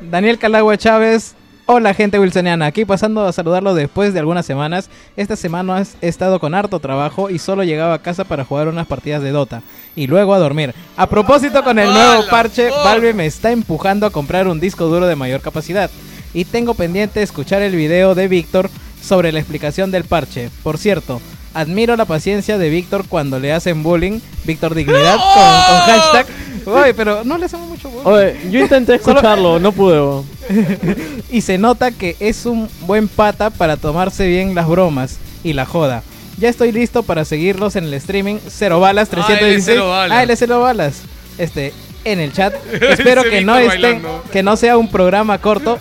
Daniel 0.00 0.38
Calagua 0.38 0.76
Chávez. 0.76 1.34
Hola 1.70 1.92
gente 1.92 2.18
wilsoniana, 2.18 2.64
aquí 2.64 2.86
pasando 2.86 3.26
a 3.26 3.32
saludarlo 3.34 3.74
después 3.74 4.14
de 4.14 4.20
algunas 4.20 4.46
semanas. 4.46 4.88
Esta 5.18 5.36
semana 5.36 5.82
he 6.00 6.08
estado 6.08 6.40
con 6.40 6.54
harto 6.54 6.80
trabajo 6.80 7.28
y 7.28 7.38
solo 7.38 7.62
llegaba 7.62 7.92
a 7.92 7.98
casa 7.98 8.24
para 8.24 8.46
jugar 8.46 8.68
unas 8.68 8.86
partidas 8.86 9.22
de 9.22 9.32
Dota 9.32 9.60
y 9.94 10.06
luego 10.06 10.32
a 10.32 10.38
dormir. 10.38 10.74
A 10.96 11.06
propósito 11.10 11.62
con 11.62 11.78
el 11.78 11.92
nuevo 11.92 12.22
¡Hala, 12.22 12.30
parche! 12.30 12.70
Valve 12.70 13.12
me 13.12 13.26
está 13.26 13.52
empujando 13.52 14.06
a 14.06 14.10
comprar 14.10 14.48
un 14.48 14.60
disco 14.60 14.86
duro 14.86 15.06
de 15.06 15.14
mayor 15.14 15.42
capacidad 15.42 15.90
y 16.32 16.46
tengo 16.46 16.72
pendiente 16.72 17.20
escuchar 17.20 17.60
el 17.60 17.76
video 17.76 18.14
de 18.14 18.28
Víctor 18.28 18.70
sobre 19.02 19.30
la 19.30 19.38
explicación 19.38 19.90
del 19.90 20.04
parche. 20.04 20.48
Por 20.62 20.78
cierto, 20.78 21.20
admiro 21.54 21.96
la 21.96 22.04
paciencia 22.04 22.58
de 22.58 22.68
Víctor 22.68 23.06
cuando 23.08 23.38
le 23.38 23.52
hacen 23.52 23.82
bullying, 23.82 24.20
Víctor 24.44 24.74
Dignidad 24.74 25.16
con, 25.16 25.24
con 25.24 25.80
hashtag. 25.86 26.26
Oye, 26.66 26.94
pero 26.94 27.24
no 27.24 27.38
le 27.38 27.46
hacemos 27.46 27.68
mucho 27.68 27.88
bullying. 27.88 28.06
Oye, 28.06 28.36
yo 28.50 28.60
intenté 28.60 28.94
escucharlo, 28.96 29.58
no 29.58 29.72
pude. 29.72 30.24
y 31.30 31.40
se 31.40 31.58
nota 31.58 31.90
que 31.90 32.16
es 32.20 32.46
un 32.46 32.68
buen 32.82 33.08
pata 33.08 33.50
para 33.50 33.76
tomarse 33.76 34.26
bien 34.26 34.54
las 34.54 34.68
bromas 34.68 35.18
y 35.44 35.52
la 35.52 35.66
joda. 35.66 36.02
Ya 36.38 36.48
estoy 36.48 36.70
listo 36.70 37.02
para 37.02 37.24
seguirlos 37.24 37.74
en 37.76 37.84
el 37.84 37.94
streaming. 37.94 38.36
Cero 38.48 38.78
balas, 38.80 39.08
Ah, 39.12 39.16
él 39.16 39.56
es 39.56 39.64
316. 39.64 39.64
Cero 39.64 39.88
Balas. 39.88 40.16
Ah, 40.18 40.22
él 40.22 40.30
es 40.30 40.38
cero 40.38 40.60
balas. 40.60 41.02
Este, 41.36 41.72
en 42.04 42.20
el 42.20 42.32
chat. 42.32 42.54
Espero 42.80 43.24
que 43.24 43.40
no 43.42 43.56
estén, 43.58 44.02
que 44.30 44.42
no 44.42 44.56
sea 44.56 44.76
un 44.78 44.88
programa 44.88 45.38
corto. 45.38 45.78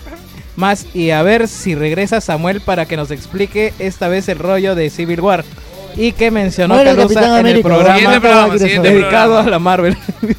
Más 0.57 0.87
y 0.93 1.11
a 1.11 1.21
ver 1.23 1.47
si 1.47 1.73
regresa 1.75 2.19
Samuel 2.19 2.59
para 2.59 2.85
que 2.85 2.97
nos 2.97 3.11
explique 3.11 3.73
esta 3.79 4.09
vez 4.09 4.27
el 4.27 4.39
rollo 4.39 4.75
de 4.75 4.89
Civil 4.89 5.21
War. 5.21 5.45
Y 5.95 6.11
que 6.11 6.29
mencionó 6.31 6.75
Capitán 6.83 7.39
en 7.47 7.55
el 7.55 7.61
programa 7.61 7.95
Siguiente 7.95 8.19
programa, 8.19 8.43
Siguiente 8.53 8.65
siguiente 8.65 8.89
dedicado 8.89 9.33
programa. 9.33 9.47
a 9.47 9.51
la 9.51 9.59
Marvel. 9.59 9.97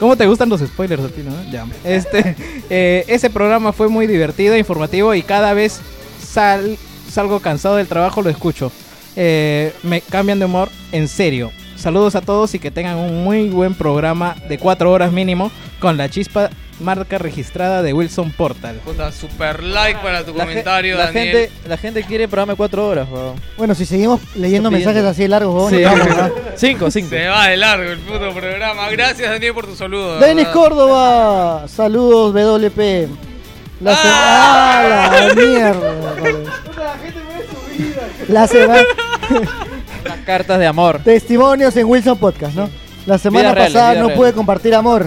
¿Cómo 0.00 0.16
te 0.16 0.26
gustan 0.26 0.48
los 0.48 0.60
spoilers 0.60 1.02
a 1.04 1.08
ti, 1.08 1.22
no? 1.24 1.32
Ya. 1.50 1.66
Este, 1.84 2.36
eh, 2.70 3.04
ese 3.08 3.30
programa 3.30 3.72
fue 3.72 3.88
muy 3.88 4.06
divertido, 4.06 4.56
informativo 4.56 5.14
y 5.14 5.22
cada 5.22 5.54
vez 5.54 5.80
sal- 6.24 6.76
salgo 7.10 7.40
cansado 7.40 7.76
del 7.76 7.86
trabajo, 7.88 8.22
lo 8.22 8.30
escucho. 8.30 8.70
Eh, 9.16 9.72
me 9.82 10.00
cambian 10.00 10.38
de 10.38 10.44
humor 10.44 10.68
en 10.92 11.08
serio. 11.08 11.50
Saludos 11.76 12.14
a 12.14 12.20
todos 12.20 12.54
y 12.54 12.58
que 12.58 12.70
tengan 12.70 12.96
un 12.96 13.24
muy 13.24 13.48
buen 13.48 13.74
programa 13.74 14.36
de 14.48 14.58
cuatro 14.58 14.92
horas 14.92 15.12
mínimo 15.12 15.50
con 15.80 15.96
la 15.96 16.08
chispa 16.08 16.50
marca 16.80 17.18
registrada 17.18 17.82
de 17.82 17.92
Wilson 17.92 18.30
Portal. 18.32 18.76
Puta, 18.84 19.10
super 19.12 19.62
like 19.62 20.00
para 20.00 20.24
tu 20.24 20.32
la, 20.34 20.44
ge- 20.44 20.48
comentario, 20.50 20.96
la 20.96 21.06
Daniel. 21.06 21.24
gente 21.36 21.50
la 21.68 21.76
gente 21.76 22.02
quiere 22.04 22.28
programa 22.28 22.52
de 22.52 22.56
cuatro 22.56 22.86
horas 22.86 23.08
weón. 23.10 23.34
Bueno, 23.56 23.74
si 23.74 23.84
seguimos 23.86 24.20
leyendo 24.36 24.70
mensajes 24.70 25.04
así 25.04 25.22
de 25.22 25.28
largos, 25.28 25.70
Sí. 25.70 25.82
vamos, 25.82 26.06
¿no? 26.08 26.30
cinco 26.56 26.90
cinco 26.90 27.08
Se 27.10 27.26
va 27.28 27.48
de 27.48 27.56
largo 27.56 27.90
el 27.90 27.98
puto 27.98 28.32
programa. 28.32 28.88
Gracias, 28.90 29.30
Daniel, 29.30 29.54
por 29.54 29.66
tu 29.66 29.74
saludo. 29.74 30.18
Denis. 30.18 30.46
Córdoba, 30.48 31.66
saludos 31.68 32.32
WP. 32.34 33.08
La 33.80 33.94
se- 33.94 34.00
¡Ah, 34.04 35.10
la 35.28 35.34
mierda! 35.34 35.94
La 38.28 38.46
semana 38.46 38.82
Las 40.04 40.18
cartas 40.26 40.58
de 40.58 40.66
amor 40.66 41.00
testimonios 41.04 41.76
en 41.76 41.86
Wilson 41.86 42.18
Podcast, 42.18 42.54
¿no? 42.54 42.68
La 43.06 43.16
semana 43.18 43.52
Vida 43.52 43.64
pasada 43.66 43.94
no 43.94 44.06
real. 44.08 44.16
pude 44.18 44.32
compartir 44.34 44.74
amor. 44.74 45.06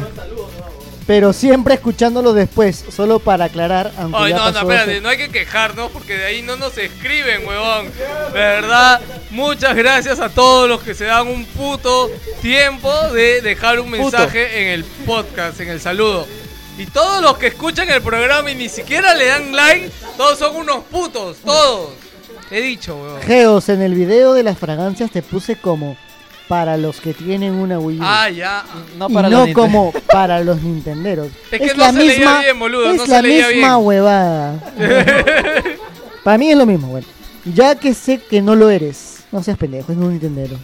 Pero 1.07 1.33
siempre 1.33 1.73
escuchándolo 1.73 2.33
después, 2.33 2.85
solo 2.89 3.19
para 3.19 3.45
aclarar, 3.45 3.91
aunque 3.97 4.19
Ay, 4.19 4.31
ya 4.31 4.37
no, 4.37 4.51
no, 4.51 4.59
espérate, 4.59 5.01
no 5.01 5.09
hay 5.09 5.17
que 5.17 5.29
quejarnos 5.29 5.91
porque 5.91 6.15
de 6.15 6.25
ahí 6.25 6.41
no 6.41 6.55
nos 6.57 6.77
escriben, 6.77 7.45
huevón. 7.47 7.91
De 8.33 8.39
verdad, 8.39 9.01
muchas 9.31 9.75
gracias 9.75 10.19
a 10.19 10.29
todos 10.29 10.69
los 10.69 10.81
que 10.83 10.93
se 10.93 11.05
dan 11.05 11.27
un 11.27 11.45
puto 11.45 12.09
tiempo 12.41 12.93
de 13.09 13.41
dejar 13.41 13.79
un 13.79 13.89
mensaje 13.89 14.61
en 14.61 14.67
el 14.69 14.83
podcast, 14.83 15.59
en 15.59 15.69
el 15.69 15.81
saludo. 15.81 16.27
Y 16.77 16.85
todos 16.85 17.21
los 17.21 17.37
que 17.37 17.47
escuchan 17.47 17.89
el 17.89 18.01
programa 18.01 18.51
y 18.51 18.55
ni 18.55 18.69
siquiera 18.69 19.13
le 19.15 19.25
dan 19.25 19.55
like, 19.55 19.91
todos 20.17 20.39
son 20.39 20.55
unos 20.55 20.83
putos, 20.85 21.37
todos. 21.43 21.89
He 22.49 22.61
dicho, 22.61 22.95
huevón. 22.95 23.21
Geos, 23.21 23.69
en 23.69 23.81
el 23.81 23.95
video 23.95 24.33
de 24.33 24.43
las 24.43 24.57
fragancias 24.57 25.09
te 25.11 25.21
puse 25.21 25.55
como 25.55 25.97
para 26.47 26.75
los 26.77 26.99
que 26.99 27.13
tienen 27.13 27.53
una 27.53 27.79
Wii 27.79 27.99
U. 27.99 28.03
Ah, 28.03 28.29
ya. 28.29 28.63
no 28.97 29.07
y 29.09 29.13
para 29.13 29.29
no 29.29 29.37
los 29.37 29.47
Nintendo. 29.47 29.61
como 29.61 29.93
para 30.11 30.39
los 30.43 30.61
nintenderos. 30.61 31.29
Es 31.51 31.59
que 31.59 31.77
no 31.77 31.85
se 31.85 31.93
leía 31.93 32.39
bien, 32.41 32.59
boludo, 32.59 32.91
Es 32.91 32.97
no 32.97 33.05
la 33.05 33.15
se 33.17 33.21
leía 33.23 33.47
misma 33.47 33.75
bien. 33.77 33.87
huevada. 33.87 34.73
para 36.23 36.37
mí 36.37 36.51
es 36.51 36.57
lo 36.57 36.65
mismo, 36.65 36.87
bueno. 36.87 37.07
Ya 37.45 37.75
que 37.75 37.93
sé 37.93 38.19
que 38.19 38.41
no 38.41 38.55
lo 38.55 38.69
eres, 38.69 39.23
no 39.31 39.41
seas 39.41 39.57
pendejo, 39.57 39.91
es 39.91 39.97
un 39.97 40.09
nintendero. 40.09 40.57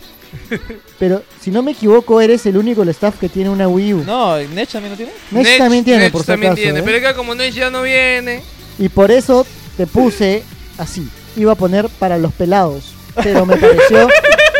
Pero 0.99 1.23
si 1.41 1.51
no 1.51 1.63
me 1.63 1.71
equivoco, 1.71 2.19
eres 2.21 2.45
el 2.45 2.57
único 2.57 2.81
del 2.81 2.89
staff 2.89 3.15
que 3.19 3.29
tiene 3.29 3.49
una 3.49 3.67
Wii 3.67 3.93
U. 3.93 4.03
no 4.05 4.37
Nech 4.37 4.69
también 4.69 4.91
no 4.91 4.97
tiene 4.97 5.11
Nech 5.31 5.47
Nech- 5.47 5.57
también 5.57 5.85
tiene, 5.85 6.03
Nech 6.03 6.11
por 6.11 6.23
también 6.25 6.51
acaso. 6.51 6.63
tiene, 6.63 6.79
¿eh? 6.79 6.83
pero 6.85 6.97
es 6.97 7.03
que 7.03 7.13
como 7.13 7.33
Nech 7.33 7.53
ya 7.53 7.69
no 7.71 7.81
viene. 7.83 8.43
Y 8.77 8.89
por 8.89 9.09
eso 9.09 9.47
te 9.77 9.87
puse 9.87 10.43
así. 10.77 11.07
Iba 11.37 11.53
a 11.53 11.55
poner 11.55 11.87
para 11.89 12.17
los 12.17 12.33
pelados. 12.33 12.93
Pero 13.23 13.45
me 13.47 13.55
pareció 13.57 14.07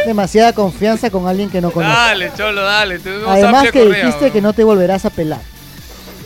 demasiada 0.08 0.54
confianza 0.54 1.10
con 1.10 1.28
alguien 1.28 1.50
que 1.50 1.62
no 1.62 1.72
conozco. 1.72 1.96
Dale, 1.96 2.32
cholo, 2.36 2.64
dale. 2.64 3.00
Tenemos 3.00 3.28
Además 3.30 3.70
que 3.72 3.84
correa, 3.84 4.06
dijiste 4.06 4.32
que 4.32 4.42
no 4.42 4.54
te 4.54 4.64
volverás 4.64 5.06
a 5.06 5.10
pelar. 5.10 5.42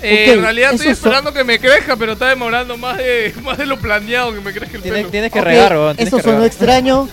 Eh, 0.03 0.33
en 0.33 0.41
realidad 0.41 0.71
estoy 0.71 0.87
son- 0.87 0.93
esperando 0.93 1.33
que 1.33 1.43
me 1.43 1.59
crezca, 1.59 1.95
pero 1.95 2.13
está 2.13 2.29
demorando 2.29 2.75
más 2.77 2.97
de, 2.97 3.33
más 3.43 3.57
de 3.57 3.65
lo 3.65 3.77
planeado 3.77 4.33
que 4.33 4.41
me 4.41 4.51
crezca 4.53 4.77
el 4.77 4.81
Tienes, 4.83 5.01
pelo. 5.01 5.11
tienes 5.11 5.31
que 5.31 5.41
regar 5.41 5.73
weón, 5.73 5.95
tienes 5.95 6.07
Eso 6.13 6.17
que 6.17 6.23
sonó 6.23 6.35
regar. 6.37 6.47
extraño. 6.47 7.07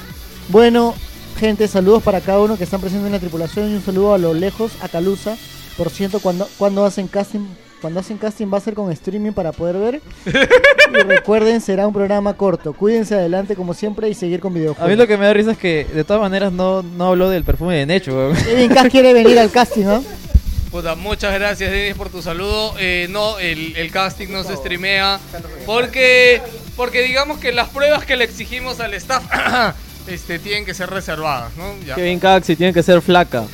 Bueno, 0.48 0.94
gente, 1.38 1.68
saludos 1.68 2.02
para 2.02 2.20
cada 2.20 2.40
uno 2.40 2.56
que 2.56 2.64
están 2.64 2.80
presentes 2.80 3.06
en 3.06 3.12
la 3.12 3.18
tripulación 3.18 3.70
y 3.70 3.74
un 3.74 3.84
saludo 3.84 4.14
a 4.14 4.18
lo 4.18 4.32
lejos 4.32 4.72
a 4.80 4.88
Calusa. 4.88 5.36
Por 5.76 5.90
cierto, 5.90 6.18
cuando, 6.20 6.48
cuando 6.58 6.84
hacen 6.86 7.08
casting 7.08 7.40
Cuando 7.80 8.00
hacen 8.00 8.18
casting 8.18 8.52
va 8.52 8.58
a 8.58 8.60
ser 8.60 8.74
con 8.74 8.90
streaming 8.90 9.32
para 9.32 9.52
poder 9.52 9.76
ver. 9.76 10.00
y 10.26 11.02
recuerden, 11.04 11.60
será 11.60 11.86
un 11.86 11.92
programa 11.92 12.34
corto. 12.34 12.72
Cuídense 12.72 13.14
adelante 13.14 13.54
como 13.54 13.74
siempre 13.74 14.08
y 14.08 14.14
seguir 14.14 14.40
con 14.40 14.52
A 14.52 14.54
mí 14.54 14.60
videojuegos. 14.60 14.98
lo 14.98 15.06
que 15.06 15.16
me 15.16 15.26
da 15.26 15.32
risa 15.32 15.52
es 15.52 15.58
que 15.58 15.84
de 15.84 16.04
todas 16.04 16.20
maneras 16.20 16.52
no, 16.52 16.82
no 16.82 17.08
habló 17.08 17.30
del 17.30 17.44
perfume 17.44 17.76
de 17.76 17.86
Necho, 17.86 18.16
weón. 18.16 18.36
Kevin 18.36 18.70
Cash 18.74 18.90
quiere 18.90 19.12
venir 19.12 19.38
al 19.38 19.50
casting, 19.50 19.84
¿no? 19.84 20.04
Puta, 20.70 20.94
muchas 20.96 21.32
gracias 21.32 21.70
Denis 21.70 21.94
por 21.94 22.10
tu 22.10 22.20
saludo. 22.20 22.74
Eh, 22.78 23.06
no, 23.10 23.38
el, 23.38 23.74
el 23.76 23.90
casting 23.90 24.28
no 24.28 24.44
se 24.44 24.54
streamea 24.56 25.18
porque, 25.64 26.42
porque 26.76 27.02
digamos 27.02 27.38
que 27.38 27.52
las 27.52 27.68
pruebas 27.68 28.04
que 28.04 28.16
le 28.16 28.24
exigimos 28.24 28.78
al 28.80 28.92
staff 28.94 29.24
este, 30.06 30.38
tienen 30.38 30.66
que 30.66 30.74
ser 30.74 30.90
reservadas, 30.90 31.56
¿no? 31.56 31.74
Ya. 31.86 31.94
Kevin 31.94 32.18
Caxi 32.18 32.54
tiene 32.54 32.72
que 32.72 32.82
ser 32.82 33.00
flaca. 33.00 33.44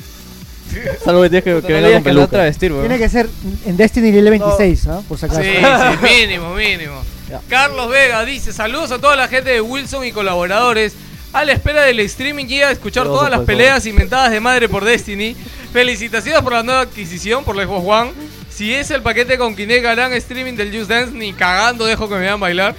Salvo 1.05 1.23
que 1.23 1.31
tienes 1.31 1.45
que, 1.45 1.67
que 1.67 1.73
venga 1.73 1.93
con 1.95 2.03
peluca. 2.03 2.27
travestir, 2.29 2.73
weón. 2.73 2.85
Tiene 2.87 2.99
que 2.99 3.09
ser 3.09 3.29
en 3.67 3.77
Destiny 3.77 4.13
Level 4.13 4.31
26, 4.31 4.87
¿no? 4.87 5.03
Por 5.03 5.19
si 5.19 5.27
acaso. 5.27 5.43
Sí, 5.43 5.49
sí, 5.57 6.21
mínimo, 6.21 6.55
mínimo. 6.55 7.03
Carlos 7.49 7.89
Vega 7.89 8.25
dice, 8.25 8.53
saludos 8.53 8.93
a 8.93 8.99
toda 8.99 9.17
la 9.17 9.29
gente 9.29 9.51
de 9.51 9.61
Wilson 9.61 10.05
y 10.05 10.13
colaboradores. 10.13 10.95
A 11.33 11.45
la 11.45 11.53
espera 11.53 11.83
del 11.83 11.99
streaming 12.01 12.45
y 12.49 12.63
a 12.63 12.71
escuchar 12.71 13.07
todas 13.07 13.29
las 13.29 13.41
por 13.41 13.47
peleas 13.47 13.87
inventadas 13.87 14.31
de 14.31 14.39
madre 14.39 14.69
por 14.69 14.85
Destiny. 14.85 15.35
Felicitaciones 15.73 16.41
por 16.43 16.53
la 16.53 16.63
nueva 16.63 16.83
adquisición 16.83 17.43
por 17.43 17.57
la 17.57 17.65
Xbox 17.65 17.85
One. 17.89 18.13
Si 18.51 18.73
es 18.73 18.93
el 18.93 19.03
paquete 19.03 19.37
con 19.37 19.57
Kinect 19.57 19.85
harán 19.85 20.13
streaming 20.13 20.55
del 20.55 20.71
Just 20.77 20.89
Dance, 20.89 21.13
ni 21.13 21.33
cagando 21.33 21.87
dejo 21.87 22.09
que 22.09 22.15
me 22.15 22.21
vean 22.21 22.39
bailar. 22.39 22.77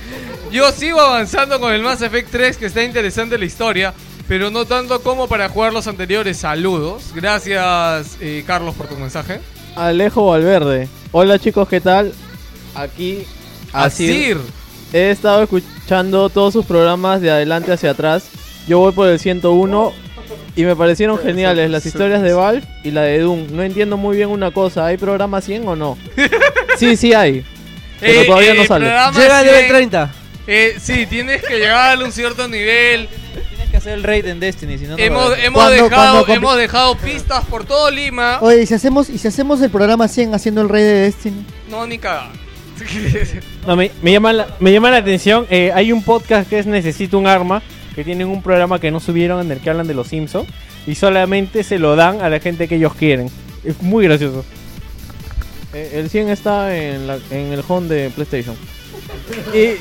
Yo 0.52 0.72
sigo 0.72 1.02
avanzando 1.02 1.60
con 1.60 1.74
el 1.74 1.82
Mass 1.82 2.02
Effect 2.02 2.30
3, 2.32 2.56
que 2.56 2.68
está 2.68 2.82
interesante 2.82 3.38
la 3.38 3.44
historia, 3.44 3.94
pero 4.28 4.50
no 4.52 4.66
tanto 4.66 5.02
como 5.02 5.28
para 5.28 5.50
jugar 5.50 5.74
los 5.74 5.88
anteriores. 5.88 6.38
Saludos. 6.38 7.12
Gracias, 7.14 8.18
eh, 8.22 8.44
Carlos, 8.46 8.76
por 8.76 8.88
tu 8.88 8.96
mensaje. 8.96 9.40
Alejo 9.76 10.28
Valverde. 10.28 10.88
Hola 11.12 11.38
chicos, 11.40 11.68
¿qué 11.68 11.82
tal? 11.82 12.14
Aquí 12.76 13.26
Asir. 13.74 14.38
He 14.94 15.12
estado 15.12 15.44
escuchando 15.44 16.30
todos 16.30 16.54
sus 16.54 16.66
programas 16.66 17.22
de 17.22 17.32
adelante 17.32 17.72
hacia 17.74 17.92
atrás. 17.92 18.30
Yo 18.68 18.80
voy 18.80 18.94
por 18.94 19.08
el 19.10 19.20
101 19.20 19.94
y 20.56 20.64
me 20.64 20.76
parecieron 20.76 21.18
geniales 21.20 21.70
las 21.70 21.86
historias 21.86 22.22
de 22.22 22.34
Valve 22.34 22.64
y 22.84 22.92
la 22.92 23.02
de 23.02 23.20
Doom. 23.20 23.48
No 23.52 23.64
entiendo 23.64 23.98
muy 23.98 24.16
bien 24.16 24.30
una 24.30 24.52
cosa, 24.52 24.86
¿hay 24.86 24.98
programa 24.98 25.42
100 25.42 25.68
o 25.68 25.76
no? 25.76 25.98
Sí, 26.78 26.98
sí 26.98 27.14
hay. 27.14 27.46
Pero 28.02 28.22
Eh, 28.22 28.26
todavía 28.26 28.52
eh, 28.52 28.58
no 28.58 28.66
sale. 28.66 28.86
programa 28.88 29.18
Llega 29.18 29.40
al 29.40 29.46
nivel 29.46 29.60
100. 29.60 29.70
30. 29.70 30.12
Eh, 30.48 30.76
sí, 30.82 31.06
tienes 31.06 31.42
que 31.42 31.58
llegar 31.58 31.98
a 31.98 32.04
un 32.04 32.12
cierto 32.12 32.50
nivel. 32.50 33.08
Que 33.76 33.80
hacer 33.80 33.94
el 33.94 34.04
raid 34.04 34.26
en 34.28 34.40
Destiny, 34.40 34.78
si 34.78 34.86
no, 34.86 34.92
no 34.92 34.98
Hemos, 35.04 35.38
hemos, 35.38 35.62
Cuando- 35.62 35.84
dejado, 35.84 36.28
hemos 36.30 36.58
dejado 36.58 36.96
pistas 36.96 37.44
por 37.44 37.66
todo 37.66 37.92
Lima. 37.92 38.38
Oye, 38.42 38.62
¿y 38.62 38.66
si 38.66 38.74
hacemos, 38.74 39.10
y 39.10 39.18
si 39.18 39.28
hacemos 39.28 39.62
el 39.62 39.70
programa 39.70 40.08
100 40.08 40.34
haciendo 40.34 40.62
el 40.62 40.70
rey 40.70 40.82
de 40.84 40.94
Destiny? 41.02 41.46
No, 41.70 41.86
ni 41.86 41.98
cagada. 41.98 42.32
No, 43.68 43.76
me, 43.76 43.92
me 44.02 44.14
llama 44.14 44.32
la, 44.32 44.48
me 44.62 44.72
llama 44.72 44.92
la 44.92 44.98
atención. 44.98 45.46
eh, 45.50 45.72
hay 45.76 45.92
un 45.92 46.04
podcast 46.04 46.50
que 46.50 46.60
es 46.60 46.66
Necesito 46.68 47.18
un 47.18 47.28
arma. 47.28 47.62
Que 47.96 48.04
tienen 48.06 48.28
un 48.28 48.42
programa 48.42 48.80
que 48.80 48.92
no 48.92 49.00
subieron 49.02 49.42
en 49.42 49.52
el 49.52 49.60
que 49.60 49.70
hablan 49.70 49.88
de 49.88 49.94
los 49.94 50.08
Simpsons. 50.08 50.48
Y 50.88 50.96
solamente 50.96 51.64
se 51.64 51.78
lo 51.78 51.98
dan 51.98 52.22
a 52.22 52.30
la 52.30 52.40
gente 52.40 52.70
que 52.70 52.76
ellos 52.76 52.94
quieren. 52.96 53.30
Es 53.66 53.82
muy 53.82 54.06
gracioso. 54.06 54.46
Eh, 55.74 55.92
el 55.96 56.10
100 56.10 56.30
está 56.30 56.78
en, 56.78 57.08
la- 57.08 57.20
en 57.30 57.52
el 57.52 57.62
home 57.68 57.88
de 57.90 58.10
PlayStation. 58.10 58.56
Y, 59.54 59.76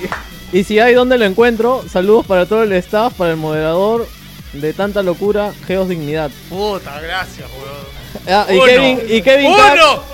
y 0.55 0.63
si 0.63 0.79
hay 0.79 0.95
donde 0.95 1.19
lo 1.19 1.25
encuentro, 1.25 1.83
saludos 1.91 2.27
para 2.27 2.47
todo 2.47 2.63
el 2.63 2.73
staff, 2.75 3.15
para 3.15 3.33
el 3.33 3.37
moderador 3.37 4.07
de 4.53 4.73
tanta 4.73 5.03
locura, 5.03 5.53
Geos 5.67 5.89
Dignidad. 5.89 6.31
Puta, 6.49 7.01
gracias, 7.01 7.51
weón. 7.51 7.84
Ah, 8.28 8.47
y 8.49 8.55
Uno. 8.55 8.65
Kevin, 8.65 9.01
y 9.09 9.23
Kevin 9.23 9.53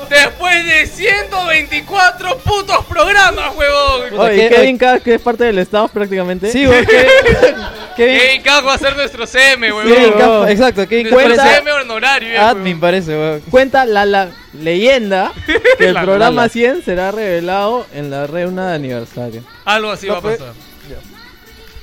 Después 0.08 0.66
de 0.66 0.86
124 0.86 2.38
putos 2.38 2.84
programas, 2.86 3.54
huevón. 3.54 4.18
Oye, 4.18 4.46
y 4.46 4.48
Kevin 4.48 4.78
Cax, 4.78 5.02
que 5.02 5.14
es 5.14 5.20
parte 5.20 5.44
del 5.44 5.58
staff 5.60 5.90
prácticamente. 5.92 6.50
Sí, 6.50 6.66
weón, 6.66 6.84
Kevin, 6.86 7.06
Kevin, 7.96 8.18
Kevin 8.18 8.42
Cash 8.42 8.66
va 8.66 8.74
a 8.74 8.78
ser 8.78 8.96
nuestro 8.96 9.26
CM, 9.26 9.72
weón. 9.72 9.86
Kevin 9.86 10.12
Cash- 10.14 10.50
exacto, 10.50 10.88
Kevin 10.88 11.10
Nuestro 11.10 11.34
Cuenta- 11.36 11.54
CM 11.58 11.72
honorario, 11.72 12.40
admin 12.40 12.80
parece, 12.80 13.12
weón. 13.12 13.40
Cuenta 13.50 13.84
la, 13.84 14.04
la 14.04 14.30
leyenda 14.52 15.32
que 15.78 15.86
el 15.86 15.94
La- 15.94 16.02
programa 16.02 16.42
la- 16.42 16.48
100 16.48 16.82
será 16.84 17.12
revelado 17.12 17.86
en 17.94 18.10
la 18.10 18.26
reunión 18.26 18.56
de 18.66 18.74
aniversario. 18.74 19.44
Algo 19.64 19.90
así 19.92 20.06
No, 20.08 20.14
va 20.14 20.18
a 20.18 20.22
pasar. 20.22 20.52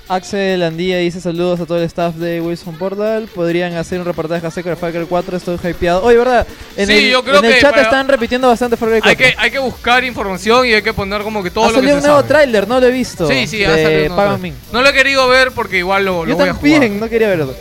Axel 0.10 0.64
Andía 0.64 0.98
dice 1.00 1.20
saludos 1.20 1.60
a 1.60 1.66
todo 1.66 1.78
el 1.80 1.84
staff 1.84 2.16
de 2.16 2.40
Wilson 2.40 2.78
Portal. 2.78 3.28
Podrían 3.36 3.74
hacer 3.76 4.00
un 4.00 4.06
reportaje 4.06 4.48
acerca 4.48 4.70
de 4.70 4.76
Far 4.78 4.94
Cry 4.94 5.06
4, 5.08 5.36
estoy 5.38 5.58
hypeado. 5.70 6.02
Oye, 6.04 6.18
¿verdad? 6.18 6.48
En 6.78 6.88
Sí, 6.88 6.94
el, 6.94 7.12
yo 7.12 7.24
creo 7.24 7.40
en 7.40 7.46
el 7.46 7.54
que 7.56 7.60
chat 7.60 7.72
para- 7.72 7.82
están 7.84 8.08
repitiendo 8.08 8.48
bastante 8.48 8.78
Far 8.78 8.88
Cry 8.90 9.00
4. 9.02 9.10
Hay 9.10 9.16
que, 9.18 9.36
hay 9.38 9.52
que 9.52 9.60
buscar 9.60 10.06
información 10.06 10.66
y 10.66 10.74
hay 10.74 10.82
que 10.82 10.94
poner 10.94 11.24
como 11.24 11.44
que 11.44 11.52
todo 11.52 11.66
ha 11.66 11.68
lo 11.68 11.74
que 11.74 11.80
salido 11.80 11.98
se 12.00 12.06
un 12.06 12.08
nuevo 12.14 12.24
tráiler, 12.28 12.68
no 12.70 12.80
lo 12.80 12.88
he 12.88 12.92
visto. 12.92 13.28
Sí, 13.28 13.48
sí, 13.48 13.66
ha 13.66 13.72
salido 13.76 14.12
un 14.12 14.16
nuevo. 14.16 14.38
No 14.72 14.82
lo 14.82 14.88
he 14.90 14.94
querido 14.94 15.28
ver 15.28 15.52
porque 15.52 15.80
igual 15.80 16.06
lo, 16.06 16.24
lo 16.26 16.30
Yo 16.32 16.38
voy 16.38 16.50
a 16.50 16.54
jugar. 16.54 16.72
también, 16.72 17.00
no 17.02 17.10
quería 17.10 17.28
verlo. 17.28 17.54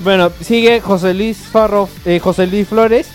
Bueno, 0.00 0.32
sigue 0.40 0.80
José 0.80 1.14
Luis 1.14 1.36
Farro, 1.36 1.88
eh, 2.04 2.18
José 2.18 2.48
Luis 2.48 2.66
Flores. 2.66 3.06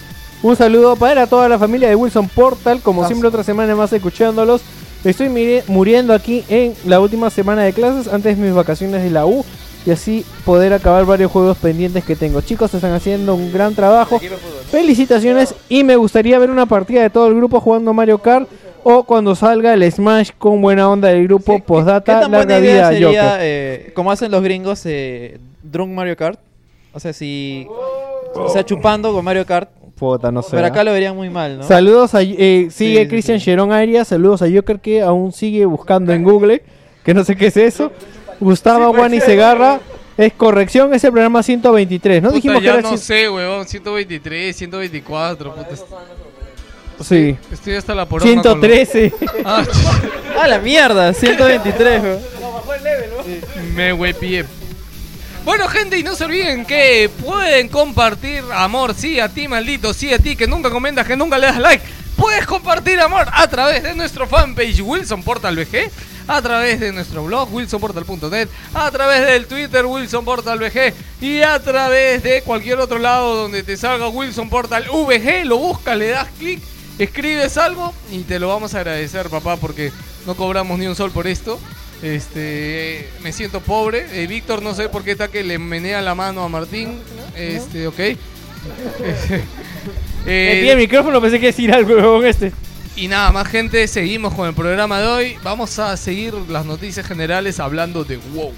Un 0.42 0.56
saludo 0.56 0.96
para 0.96 1.28
toda 1.28 1.50
la 1.50 1.60
familia 1.60 1.90
de 1.90 1.96
Wilson 1.96 2.30
Portal. 2.30 2.80
Como 2.82 3.02
Gracias. 3.02 3.18
siempre, 3.18 3.28
otra 3.28 3.44
semana 3.44 3.76
más 3.76 3.92
escuchándolos. 3.92 4.62
Estoy 5.04 5.30
muriendo 5.68 6.14
aquí 6.14 6.44
en 6.50 6.74
la 6.86 7.00
última 7.00 7.30
semana 7.30 7.64
de 7.64 7.74
clases 7.74 8.12
antes 8.12 8.38
de 8.38 8.44
mis 8.44 8.54
vacaciones 8.54 9.04
de 9.04 9.10
la 9.10 9.26
U. 9.26 9.46
Y 9.86 9.92
así 9.92 10.26
poder 10.44 10.74
acabar 10.74 11.06
varios 11.06 11.32
juegos 11.32 11.58
pendientes 11.58 12.04
que 12.04 12.18
tengo. 12.18 12.42
Chicos, 12.42 12.74
están 12.74 12.92
haciendo 12.92 13.36
un 13.36 13.54
gran 13.54 13.74
trabajo. 13.74 14.20
Felicitaciones. 14.70 15.56
Y 15.70 15.86
me 15.86 15.96
gustaría 15.96 16.38
ver 16.40 16.50
una 16.50 16.66
partida 16.66 17.02
de 17.04 17.10
todo 17.10 17.28
el 17.28 17.36
grupo 17.36 17.62
jugando 17.62 17.94
Mario 17.94 18.18
Kart. 18.18 18.50
O 18.84 19.04
cuando 19.04 19.36
salga 19.36 19.74
el 19.74 19.90
Smash 19.90 20.32
con 20.38 20.62
buena 20.62 20.90
onda 20.90 21.08
del 21.10 21.24
grupo. 21.24 21.56
¿Qué 21.56 21.62
Postdata, 21.62 22.20
buena 22.22 22.38
larga 22.40 22.60
idea 22.60 22.74
vida 22.74 22.90
sería, 22.90 23.08
Joker. 23.08 23.40
eh, 23.42 23.92
como 23.94 24.12
hacen 24.12 24.32
los 24.32 24.42
gringos, 24.44 24.82
eh, 24.86 25.40
Drunk 25.64 25.92
Mario 25.92 26.16
Kart? 26.18 26.40
O 26.94 27.00
sea, 27.00 27.14
si... 27.14 27.68
O 28.34 28.50
sea, 28.50 28.64
chupando 28.66 29.14
con 29.14 29.24
Mario 29.24 29.46
Kart. 29.46 29.70
Puta, 29.98 30.32
no 30.32 30.42
sé. 30.44 30.50
Pero 30.52 30.66
¿ah? 30.66 30.68
acá 30.70 30.84
lo 30.84 30.92
verían 30.94 31.16
muy 31.16 31.30
mal, 31.30 31.58
¿no? 31.58 31.64
Saludos 31.64 32.14
a 32.14 32.22
eh, 32.22 32.68
sigue 32.70 32.70
Sí, 32.72 32.98
sí, 32.98 33.08
Christian 33.08 33.40
sí. 33.40 33.52
Arias, 33.52 34.08
saludos 34.08 34.42
a 34.42 34.46
Joker 34.54 34.80
que 34.80 35.02
aún 35.02 35.32
sigue 35.32 35.66
buscando 35.66 36.14
en 36.14 36.24
Google, 36.24 36.62
que 37.04 37.14
no 37.14 37.24
sé 37.24 37.36
qué 37.36 37.48
es 37.48 37.58
eso. 37.58 37.92
Gustavo 38.40 38.94
Juan 38.94 39.14
y 39.16 39.20
Segarra, 39.22 39.80
es 40.18 40.34
corrección, 40.34 40.94
es 40.94 41.04
el 41.04 41.12
programa 41.12 41.42
123, 41.42 42.22
¿no? 42.22 42.30
Puta, 42.30 42.36
Dijimos 42.36 42.60
que 42.60 42.66
ya 42.66 42.74
era 42.74 42.82
no 42.84 42.92
cien- 42.92 42.98
sé, 42.98 43.30
weón. 43.30 43.66
123, 43.68 44.56
124. 44.56 45.56
Puta, 45.56 45.68
Sí. 47.02 47.36
estoy 47.52 47.76
hasta 47.76 47.94
la 47.96 48.06
con 48.06 48.22
113. 48.22 49.14
lo- 49.20 49.28
Ah, 49.46 49.64
¡Ah, 50.40 50.48
la 50.48 50.60
mierda! 50.60 51.14
123, 51.14 52.02
weón. 52.04 52.20
me 53.76 53.94
huepié. 53.94 54.46
Bueno, 55.48 55.70
gente, 55.70 55.98
y 55.98 56.04
no 56.04 56.14
se 56.14 56.26
olviden 56.26 56.66
que 56.66 57.10
pueden 57.24 57.70
compartir 57.70 58.44
amor, 58.54 58.94
sí, 58.94 59.22
a 59.22 59.30
ti, 59.30 59.48
maldito, 59.48 59.94
sí, 59.94 60.14
a 60.14 60.20
ti, 60.20 60.36
que 60.36 60.46
nunca 60.46 60.70
comentas, 60.70 61.08
que 61.08 61.16
nunca 61.16 61.38
le 61.38 61.48
das 61.48 61.58
like. 61.58 61.86
Puedes 62.18 62.46
compartir 62.46 63.00
amor 63.00 63.28
a 63.32 63.48
través 63.48 63.82
de 63.82 63.96
nuestro 63.96 64.28
fanpage 64.28 64.82
Wilson 64.82 65.24
Portal 65.24 65.56
VG, 65.56 65.90
a 66.28 66.42
través 66.42 66.82
de 66.82 66.92
nuestro 66.92 67.24
blog 67.24 67.54
wilsonportal.net, 67.54 68.50
a 68.74 68.92
través 68.92 69.26
del 69.26 69.48
Twitter 69.48 69.86
Wilson 69.86 70.26
Portal 70.26 70.60
VG 70.60 70.94
y 71.22 71.42
a 71.42 71.58
través 71.60 72.24
de 72.24 72.42
cualquier 72.42 72.80
otro 72.80 73.00
lado 73.00 73.44
donde 73.44 73.64
te 73.64 73.78
salga 73.78 74.10
Wilson 74.10 74.50
Portal 74.50 74.84
VG, 74.92 75.46
lo 75.46 75.60
buscas, 75.60 75.98
le 75.98 76.10
das 76.10 76.28
clic, 76.38 76.62
escribes 77.00 77.58
algo 77.58 77.94
y 78.12 78.24
te 78.24 78.38
lo 78.38 78.50
vamos 78.50 78.76
a 78.76 78.80
agradecer, 78.80 79.30
papá, 79.30 79.56
porque 79.56 79.94
no 80.26 80.36
cobramos 80.36 80.78
ni 80.78 80.88
un 80.88 80.96
sol 80.98 81.12
por 81.12 81.26
esto. 81.26 81.58
Este, 82.02 83.10
me 83.24 83.32
siento 83.34 83.60
pobre. 83.62 84.06
Eh, 84.24 84.28
Víctor, 84.28 84.62
no 84.62 84.74
sé 84.74 84.90
por 84.90 85.04
qué 85.04 85.12
está 85.12 85.30
que 85.30 85.44
le 85.44 85.58
menea 85.58 86.02
la 86.02 86.16
mano 86.16 86.44
a 86.44 86.50
Martín. 86.50 87.00
Este, 87.36 87.88
ok. 87.88 88.00
Eh, 90.30 90.56
Metí 90.56 90.70
el 90.70 90.78
micrófono, 90.78 91.22
pensé 91.22 91.40
que 91.40 91.46
decir 91.46 91.72
algo, 91.72 91.94
huevón, 91.96 92.26
este. 92.26 92.52
y 92.98 93.08
nada 93.08 93.32
más, 93.32 93.48
gente, 93.48 93.88
seguimos 93.88 94.34
con 94.34 94.46
el 94.46 94.54
programa 94.54 95.00
de 95.00 95.08
hoy. 95.08 95.38
Vamos 95.42 95.80
a 95.80 95.96
seguir 95.96 96.34
las 96.50 96.66
noticias 96.66 97.08
generales 97.08 97.62
hablando 97.62 98.04
de 98.04 98.18
WoW. 98.18 98.52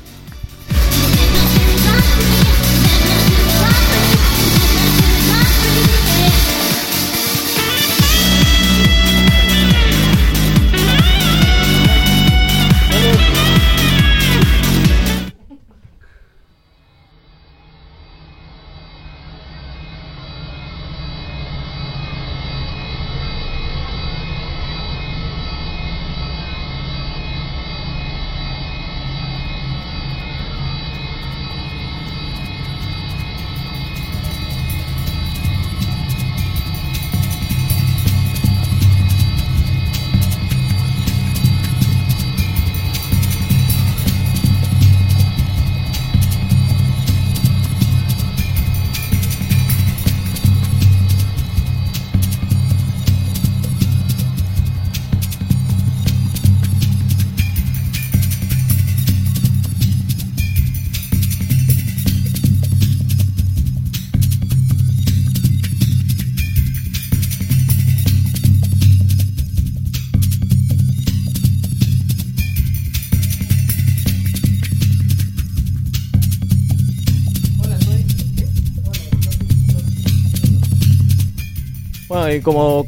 Y 82.39 82.41
como, 82.41 82.85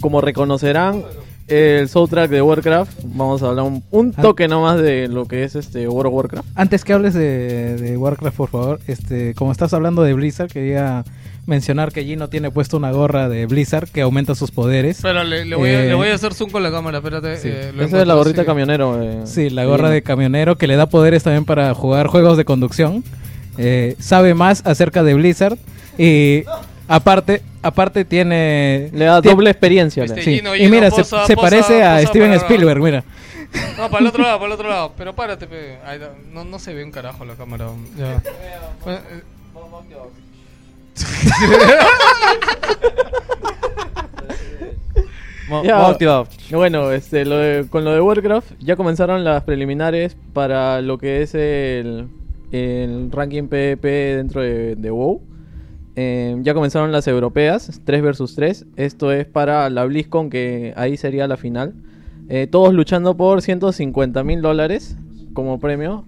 como 0.00 0.20
reconocerán 0.20 1.02
el 1.46 1.88
soundtrack 1.88 2.30
de 2.30 2.40
Warcraft, 2.40 3.00
vamos 3.04 3.42
a 3.42 3.48
hablar 3.48 3.64
un, 3.66 3.82
un 3.90 4.14
Ah. 4.16 4.22
toque 4.22 4.48
nomás 4.48 4.80
de 4.80 5.08
lo 5.08 5.26
que 5.26 5.44
es 5.44 5.54
este 5.56 5.86
World 5.88 6.08
of 6.08 6.14
Warcraft. 6.14 6.48
Antes 6.54 6.84
que 6.84 6.92
hables 6.94 7.12
de, 7.12 7.76
de 7.76 7.96
Warcraft, 7.98 8.36
por 8.36 8.48
favor, 8.48 8.80
este, 8.86 9.34
como 9.34 9.52
estás 9.52 9.74
hablando 9.74 10.02
de 10.02 10.14
Blizzard, 10.14 10.48
quería 10.50 11.04
mencionar 11.46 11.92
que 11.92 12.02
Gino 12.04 12.28
tiene 12.28 12.50
puesto 12.50 12.78
una 12.78 12.90
gorra 12.92 13.28
de 13.28 13.44
Blizzard 13.44 13.88
que 13.90 14.00
aumenta 14.00 14.34
sus 14.34 14.50
poderes. 14.50 14.96
Espera, 14.96 15.22
le, 15.24 15.44
le 15.44 15.56
voy 15.56 15.68
a, 15.68 15.84
Eh, 15.84 15.88
le 15.88 15.94
voy 15.94 16.08
a 16.08 16.14
hacer 16.14 16.32
zoom 16.32 16.50
con 16.50 16.62
la 16.62 16.70
cámara, 16.70 16.98
espérate. 16.98 17.36
Sí. 17.36 17.48
eh, 17.50 17.72
Esa 17.78 18.00
es 18.00 18.06
la 18.06 18.14
gorrita 18.14 18.40
sí. 18.42 18.46
camionero. 18.46 19.02
eh, 19.02 19.20
Sí, 19.26 19.50
la 19.50 19.64
gorra 19.66 19.88
Gino. 19.88 19.90
de 19.90 20.02
camionero 20.02 20.56
que 20.56 20.66
le 20.66 20.76
da 20.76 20.86
poderes 20.86 21.22
también 21.24 21.44
para 21.44 21.74
jugar 21.74 22.06
juegos 22.06 22.38
de 22.38 22.46
conducción. 22.46 23.04
Eh, 23.58 23.96
sabe 23.98 24.32
más 24.32 24.62
acerca 24.64 25.02
de 25.02 25.12
Blizzard 25.14 25.58
y 25.98 26.44
aparte, 26.88 27.42
aparte 27.62 28.04
tiene 28.04 28.90
Le 28.92 29.04
da 29.06 29.20
doble 29.20 29.50
experiencia. 29.50 30.04
Este, 30.04 30.22
Sí. 30.22 30.36
Gino, 30.38 30.54
y 30.56 30.68
mira, 30.68 30.90
se, 30.90 30.98
posa, 31.02 31.26
se 31.26 31.34
posa, 31.36 31.48
parece 31.50 31.82
a 31.82 31.96
posa 31.96 32.06
Steven 32.08 32.30
para- 32.30 32.40
Spielberg, 32.42 32.80
mira. 32.82 33.04
No, 33.78 33.88
para 33.88 34.00
el 34.00 34.06
otro 34.08 34.22
lado, 34.22 34.38
para 34.38 34.46
el 34.46 34.52
otro 34.52 34.68
lado. 34.68 34.92
Pero 34.96 35.14
párate, 35.14 35.46
pe. 35.46 35.78
No, 36.32 36.44
no 36.44 36.58
se 36.58 36.74
ve 36.74 36.84
un 36.84 36.90
carajo 36.90 37.24
la 37.24 37.34
cámara. 37.34 37.66
Ya. 37.96 38.22
Bueno, 38.84 38.98
eh, 39.10 39.22
Ya. 45.64 45.94
Bueno, 46.56 46.90
este, 46.90 47.24
lo 47.26 47.36
de- 47.36 47.66
con 47.68 47.84
lo 47.84 47.92
de 47.92 48.00
Warcraft 48.00 48.52
ya 48.60 48.76
comenzaron 48.76 49.24
las 49.24 49.42
preliminares 49.44 50.16
para 50.32 50.80
lo 50.80 50.96
que 50.98 51.20
es 51.22 51.34
el, 51.34 52.08
el 52.50 53.10
ranking 53.12 53.44
PvP 53.48 54.16
dentro 54.16 54.40
de, 54.40 54.74
de 54.76 54.90
WoW. 54.90 55.20
Eh, 55.96 56.36
ya 56.42 56.54
comenzaron 56.54 56.90
las 56.92 57.06
europeas, 57.06 57.80
3 57.84 58.02
versus 58.02 58.34
3. 58.34 58.66
Esto 58.76 59.12
es 59.12 59.26
para 59.26 59.70
la 59.70 59.84
BlizzCon, 59.84 60.28
que 60.30 60.72
ahí 60.76 60.96
sería 60.96 61.26
la 61.28 61.36
final. 61.36 61.74
Eh, 62.28 62.48
todos 62.50 62.72
luchando 62.74 63.16
por 63.16 63.42
150 63.42 64.24
mil 64.24 64.42
dólares 64.42 64.96
como 65.34 65.58
premio. 65.60 66.04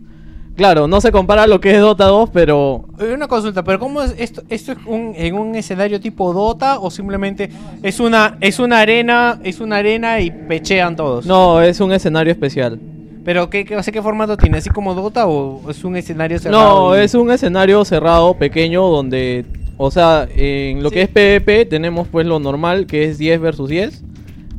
Claro, 0.57 0.89
no 0.89 1.03
se 1.03 1.13
compara 1.13 1.43
a 1.43 1.47
lo 1.47 1.61
que 1.61 1.75
es 1.75 1.81
Dota 1.81 2.07
2, 2.07 2.31
pero 2.33 2.87
Una 3.15 3.29
consulta, 3.29 3.63
pero 3.63 3.79
¿cómo 3.79 4.01
es 4.01 4.15
esto? 4.17 4.43
¿Esto 4.49 4.73
es 4.73 4.79
un, 4.87 5.13
en 5.15 5.35
un 5.35 5.55
escenario 5.55 6.01
tipo 6.01 6.33
Dota 6.33 6.79
o 6.81 6.91
simplemente 6.91 7.51
es 7.83 8.01
una 8.01 8.39
es 8.41 8.59
una 8.59 8.81
arena, 8.81 9.39
es 9.45 9.61
una 9.61 9.77
arena 9.77 10.19
y 10.21 10.31
pechean 10.31 10.97
todos? 10.97 11.27
no, 11.27 11.61
es 11.61 11.79
un 11.81 11.93
escenario 11.93 12.33
especial. 12.33 12.81
Pero 13.23 13.51
qué, 13.51 13.67
qué, 13.67 13.77
¿qué 13.93 14.01
formato 14.03 14.37
tiene? 14.39 14.57
¿Así 14.57 14.71
como 14.71 14.95
Dota 14.95 15.27
o 15.27 15.71
es 15.71 15.85
un 15.85 15.95
escenario 15.97 16.39
cerrado? 16.39 16.89
No, 16.95 16.97
y- 16.97 17.05
es 17.05 17.13
un 17.15 17.31
escenario 17.31 17.85
cerrado, 17.85 18.33
pequeño, 18.35 18.83
donde, 18.89 19.45
o 19.77 19.91
sea, 19.91 20.27
en 20.35 20.83
lo 20.83 20.91
que 20.91 21.03
es 21.03 21.09
PvP 21.09 21.67
tenemos 21.67 22.09
pues 22.09 22.27
lo 22.27 22.39
normal, 22.39 22.87
que 22.87 23.05
es 23.05 23.19
10 23.19 23.41
versus 23.41 23.69
10, 23.69 24.03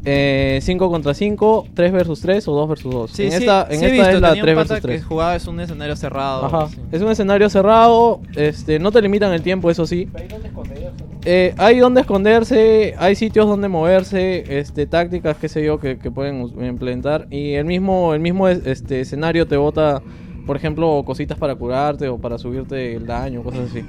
eh, 0.09 0.59
5 0.61 0.89
contra 0.89 1.13
5, 1.13 1.67
3 1.73 1.91
versus 1.91 2.21
3 2.21 2.47
o 2.47 2.53
2 2.53 2.69
versus 2.69 2.93
2. 2.93 3.11
Sí, 3.11 3.23
en 3.23 3.31
sí, 3.31 3.37
esta, 3.39 3.67
en 3.69 3.79
sí 3.79 3.85
esta 3.85 3.91
visto, 3.97 4.09
es 4.09 4.21
la 4.21 4.27
tenía 4.29 4.43
un 4.43 4.45
3 4.45 4.55
pata 4.55 4.73
versus 4.75 4.81
3. 4.87 5.01
que 5.01 5.07
jugaba 5.07 5.35
es 5.35 5.47
un 5.47 5.59
escenario 5.59 5.95
cerrado. 5.97 6.45
Ajá. 6.45 6.67
sí. 6.69 6.77
Es 6.91 7.01
un 7.01 7.09
escenario 7.09 7.49
cerrado, 7.49 8.21
este, 8.35 8.79
no 8.79 8.91
te 8.91 9.01
limitan 9.01 9.33
el 9.33 9.41
tiempo, 9.41 9.69
eso 9.69 9.85
sí. 9.85 10.07
Eh, 11.25 11.53
hay 11.57 11.79
donde 11.79 12.01
esconderse, 12.01 12.93
hay 12.97 13.15
sitios 13.15 13.47
donde 13.47 13.67
moverse, 13.67 14.59
este, 14.59 14.85
tácticas, 14.85 15.35
qué 15.37 15.49
sé 15.49 15.63
yo, 15.65 15.77
que, 15.79 15.97
que 15.97 16.09
pueden 16.09 16.41
implementar. 16.65 17.27
Y 17.29 17.53
el 17.53 17.65
mismo, 17.65 18.13
el 18.13 18.21
mismo 18.21 18.47
es- 18.47 18.65
este, 18.65 19.01
escenario 19.01 19.45
te 19.45 19.57
bota, 19.57 20.01
por 20.45 20.55
ejemplo, 20.55 21.03
cositas 21.05 21.37
para 21.37 21.55
curarte 21.55 22.07
o 22.07 22.17
para 22.17 22.37
subirte 22.37 22.95
el 22.95 23.05
daño, 23.07 23.43
cosas 23.43 23.69
así. 23.71 23.83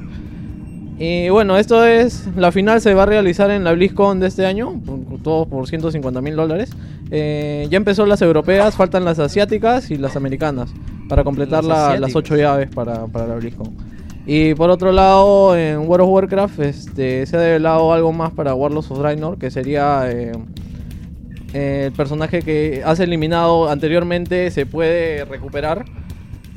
Y 0.98 1.28
bueno, 1.28 1.56
esto 1.56 1.84
es, 1.86 2.26
la 2.36 2.50
final 2.50 2.80
se 2.80 2.92
va 2.92 3.04
a 3.04 3.06
realizar 3.06 3.50
en 3.52 3.62
la 3.62 3.72
BlizzCon 3.72 4.18
de 4.18 4.26
este 4.26 4.46
año, 4.46 4.80
por- 4.84 5.22
todo 5.22 5.46
por 5.46 5.68
150 5.68 6.20
mil 6.20 6.34
dólares. 6.34 6.70
Eh, 7.10 7.68
ya 7.70 7.76
empezó 7.76 8.04
las 8.04 8.20
europeas, 8.20 8.74
faltan 8.74 9.04
las 9.04 9.18
asiáticas 9.20 9.90
y 9.92 9.96
las 9.96 10.16
americanas 10.16 10.70
para 11.08 11.22
completar 11.24 11.62
Las 11.64 11.94
la- 11.94 12.00
las 12.00 12.16
ocho 12.16 12.36
llaves 12.36 12.68
para, 12.74 13.06
para 13.06 13.26
la 13.28 13.34
BlizzCon. 13.36 13.70
Y 14.26 14.54
por 14.54 14.68
otro 14.70 14.90
lado, 14.92 15.56
en 15.56 15.78
World 15.88 16.04
of 16.04 16.10
Warcraft 16.10 16.58
este, 16.60 17.24
se 17.26 17.36
ha 17.36 17.40
develado 17.40 17.92
algo 17.92 18.12
más 18.12 18.32
para 18.32 18.54
Warlords 18.54 18.90
of 18.90 18.98
Draenor, 18.98 19.38
que 19.38 19.50
sería 19.50 20.02
eh, 20.10 20.32
el 21.54 21.92
personaje 21.92 22.42
que 22.42 22.82
has 22.84 23.00
eliminado 23.00 23.70
anteriormente 23.70 24.50
se 24.50 24.66
puede 24.66 25.24
recuperar. 25.24 25.84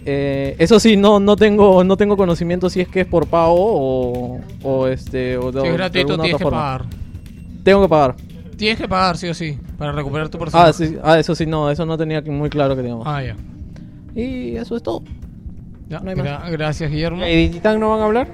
Eh, 0.05 0.55
eso 0.57 0.79
sí, 0.79 0.97
no, 0.97 1.19
no 1.19 1.35
tengo 1.35 1.83
no 1.83 1.95
tengo 1.95 2.17
conocimiento 2.17 2.69
si 2.71 2.81
es 2.81 2.87
que 2.87 3.01
es 3.01 3.05
por 3.05 3.27
pago 3.27 3.53
o, 3.55 4.39
o 4.63 4.87
este 4.87 5.37
o 5.37 5.51
de, 5.51 5.61
si 5.61 5.67
es 5.67 5.73
gratuito, 5.73 6.15
tienes 6.17 6.37
que 6.37 6.43
forma. 6.43 6.57
pagar. 6.59 6.85
Tengo 7.63 7.81
que 7.83 7.87
pagar. 7.89 8.15
Tienes 8.57 8.79
que 8.79 8.87
pagar, 8.87 9.17
sí 9.17 9.27
o 9.27 9.33
sí, 9.33 9.57
para 9.77 9.91
recuperar 9.91 10.29
tu 10.29 10.37
personaje. 10.39 10.69
Ah, 10.69 10.73
sí, 10.73 10.97
ah, 11.03 11.19
eso 11.19 11.35
sí, 11.35 11.45
no, 11.45 11.69
eso 11.69 11.85
no 11.85 11.97
tenía 11.97 12.21
muy 12.21 12.49
claro 12.49 12.75
que 12.75 12.81
digamos. 12.81 13.05
Ah, 13.07 13.21
ya. 13.23 13.35
Y 14.15 14.55
eso 14.55 14.75
es 14.75 14.83
todo. 14.83 15.03
Ya, 15.89 15.99
No 15.99 16.09
hay 16.09 16.15
más. 16.15 16.25
gra- 16.25 16.51
gracias, 16.51 16.89
Guillermo. 16.91 17.25
¿Y 17.25 17.47
de 17.47 17.49
Titán 17.53 17.79
no 17.79 17.89
van 17.91 17.99
a 18.01 18.05
hablar? 18.05 18.27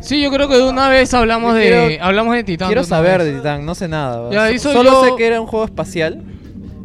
Sí, 0.00 0.22
yo 0.22 0.30
creo 0.30 0.48
que 0.48 0.56
de 0.56 0.68
una 0.68 0.88
vez 0.88 1.12
hablamos 1.14 1.52
Yo 1.52 1.58
de 1.58 1.68
quiero- 1.88 2.04
hablamos 2.04 2.34
de 2.34 2.44
Titán. 2.44 2.68
Quiero 2.68 2.82
de 2.82 2.86
saber 2.86 3.18
vez. 3.18 3.28
de 3.28 3.34
Titán, 3.38 3.64
no 3.66 3.74
sé 3.74 3.88
nada. 3.88 4.30
Ya, 4.30 4.58
So- 4.58 4.72
Solo 4.72 4.90
yo- 4.90 5.04
sé 5.04 5.10
que 5.16 5.26
era 5.26 5.40
un 5.40 5.46
juego 5.46 5.64
espacial, 5.64 6.22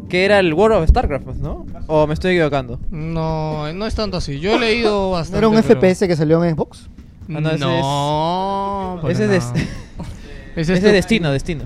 que 0.10 0.26
era 0.26 0.40
el 0.40 0.54
World 0.54 0.78
of 0.84 0.90
StarCraft, 0.90 1.28
¿no? 1.42 1.66
¿O 1.88 2.08
me 2.08 2.14
estoy 2.14 2.34
equivocando? 2.36 2.80
No, 2.92 3.72
no 3.74 3.86
es 3.86 3.96
tanto 3.96 4.18
así. 4.18 4.40
Yo 4.40 4.56
he 4.56 4.60
leído 4.60 4.92
¿No 5.06 5.12
bastante. 5.12 5.38
era 5.40 5.48
un 5.50 5.62
pero- 5.62 5.80
FPS 5.80 6.08
que 6.08 6.16
salió 6.16 6.44
en 6.44 6.56
Xbox? 6.56 6.90
Ah, 7.24 7.40
no, 7.40 7.50
ese 7.52 7.58
no, 7.60 9.00
para 9.02 9.14
Ese 9.14 9.24
es, 9.24 9.30
nada. 9.46 9.54
des- 9.54 9.68
Ese 10.56 10.62
ese 10.62 10.74
es 10.74 10.80
es 10.80 10.84
tu- 10.84 10.88
destino, 10.90 11.32
destino. 11.32 11.64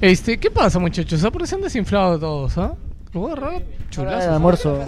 Este, 0.00 0.38
¿qué 0.38 0.50
pasa, 0.50 0.78
muchachos? 0.78 1.22
Aparecen 1.24 1.60
desinflados 1.60 2.20
todos, 2.20 2.58
¿ah? 2.58 2.74
Luego 3.12 3.34
raro, 3.34 3.62
Hora 3.98 4.18
del 4.20 4.28
¿ah? 4.30 4.34
almuerzo. 4.34 4.80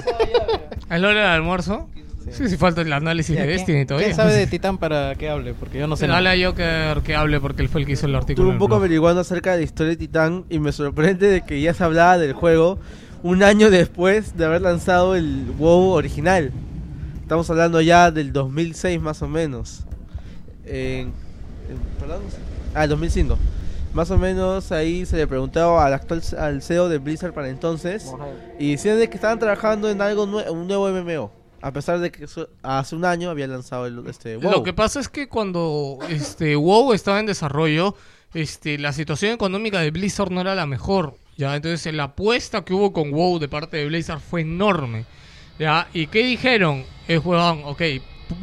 ¿Es 0.90 1.00
la 1.00 1.08
hora 1.08 1.20
del 1.20 1.30
almuerzo? 1.30 1.88
Sí, 2.30 2.48
sí, 2.48 2.56
falta 2.56 2.82
el 2.82 2.92
análisis 2.92 3.34
de 3.34 3.42
¿quién- 3.42 3.56
Destiny 3.56 3.86
todavía. 3.86 4.08
¿Quién 4.08 4.16
sabe 4.16 4.34
de 4.34 4.46
Titán 4.48 4.78
para 4.78 5.14
que 5.16 5.28
hable? 5.30 5.54
Porque 5.54 5.78
yo 5.78 5.86
no 5.88 5.96
sé 5.96 6.06
Dale 6.06 6.28
nada. 6.30 6.36
a 6.40 6.50
Joker 6.50 7.02
que 7.02 7.16
hable 7.16 7.40
porque 7.40 7.62
él 7.62 7.68
fue 7.68 7.80
el 7.80 7.86
que 7.86 7.94
hizo 7.94 8.06
el 8.06 8.14
artículo. 8.14 8.34
Estuve 8.34 8.44
en 8.44 8.48
un 8.50 8.54
el 8.54 8.58
poco 8.58 8.68
blog. 8.74 8.80
averiguando 8.80 9.20
acerca 9.22 9.52
de 9.52 9.58
la 9.58 9.64
historia 9.64 9.90
de 9.90 9.96
Titán 9.96 10.44
y 10.48 10.58
me 10.60 10.70
sorprende 10.70 11.28
de 11.28 11.40
que 11.42 11.60
ya 11.60 11.74
se 11.74 11.82
hablaba 11.82 12.18
del 12.18 12.34
juego 12.34 12.78
un 13.22 13.42
año 13.42 13.70
después 13.70 14.36
de 14.36 14.44
haber 14.44 14.62
lanzado 14.62 15.14
el 15.16 15.44
WoW 15.58 15.90
original. 15.92 16.52
Estamos 17.22 17.48
hablando 17.50 17.80
ya 17.80 18.10
del 18.10 18.32
2006 18.32 19.00
más 19.00 19.22
o 19.22 19.28
menos. 19.28 19.84
En- 20.64 21.08
en- 21.08 21.12
¿Perdón? 21.98 22.22
Ah, 22.74 22.84
el 22.84 22.90
2005. 22.90 23.38
Más 23.92 24.10
o 24.10 24.18
menos 24.18 24.70
ahí 24.72 25.04
se 25.04 25.16
le 25.16 25.26
preguntaba 25.26 25.84
al 25.84 25.92
actual 25.94 26.22
al 26.38 26.62
CEO 26.62 26.88
de 26.88 26.98
Blizzard 26.98 27.32
para 27.34 27.48
entonces 27.48 28.12
y 28.58 28.72
decían 28.72 28.98
de 28.98 29.08
que 29.08 29.16
estaban 29.16 29.38
trabajando 29.40 29.90
en 29.90 30.00
algo 30.00 30.26
nue- 30.26 30.48
un 30.50 30.66
nuevo 30.68 30.88
MMO. 30.88 31.32
A 31.62 31.72
pesar 31.72 31.98
de 31.98 32.10
que 32.10 32.26
hace 32.62 32.96
un 32.96 33.04
año 33.04 33.28
había 33.30 33.46
lanzado 33.48 33.86
el, 33.86 34.06
este 34.06 34.36
WoW. 34.38 34.50
Lo 34.52 34.62
que 34.62 34.72
pasa 34.72 34.98
es 35.00 35.08
que 35.08 35.28
cuando 35.28 35.98
este 36.08 36.56
WoW 36.56 36.92
estaba 36.94 37.20
en 37.20 37.26
desarrollo, 37.26 37.94
este 38.32 38.78
la 38.78 38.92
situación 38.92 39.32
económica 39.32 39.80
de 39.80 39.90
Blizzard 39.90 40.30
no 40.30 40.40
era 40.40 40.54
la 40.54 40.66
mejor. 40.66 41.14
Ya, 41.40 41.56
entonces 41.56 41.94
la 41.94 42.04
apuesta 42.04 42.62
que 42.66 42.74
hubo 42.74 42.92
con 42.92 43.10
WoW 43.12 43.38
de 43.38 43.48
parte 43.48 43.78
de 43.78 43.86
Blizzard 43.86 44.20
fue 44.20 44.42
enorme. 44.42 45.06
Ya, 45.58 45.88
¿y 45.94 46.06
qué 46.06 46.22
dijeron? 46.22 46.84
Es 47.08 47.24
huevón, 47.24 47.62
ok, 47.64 47.80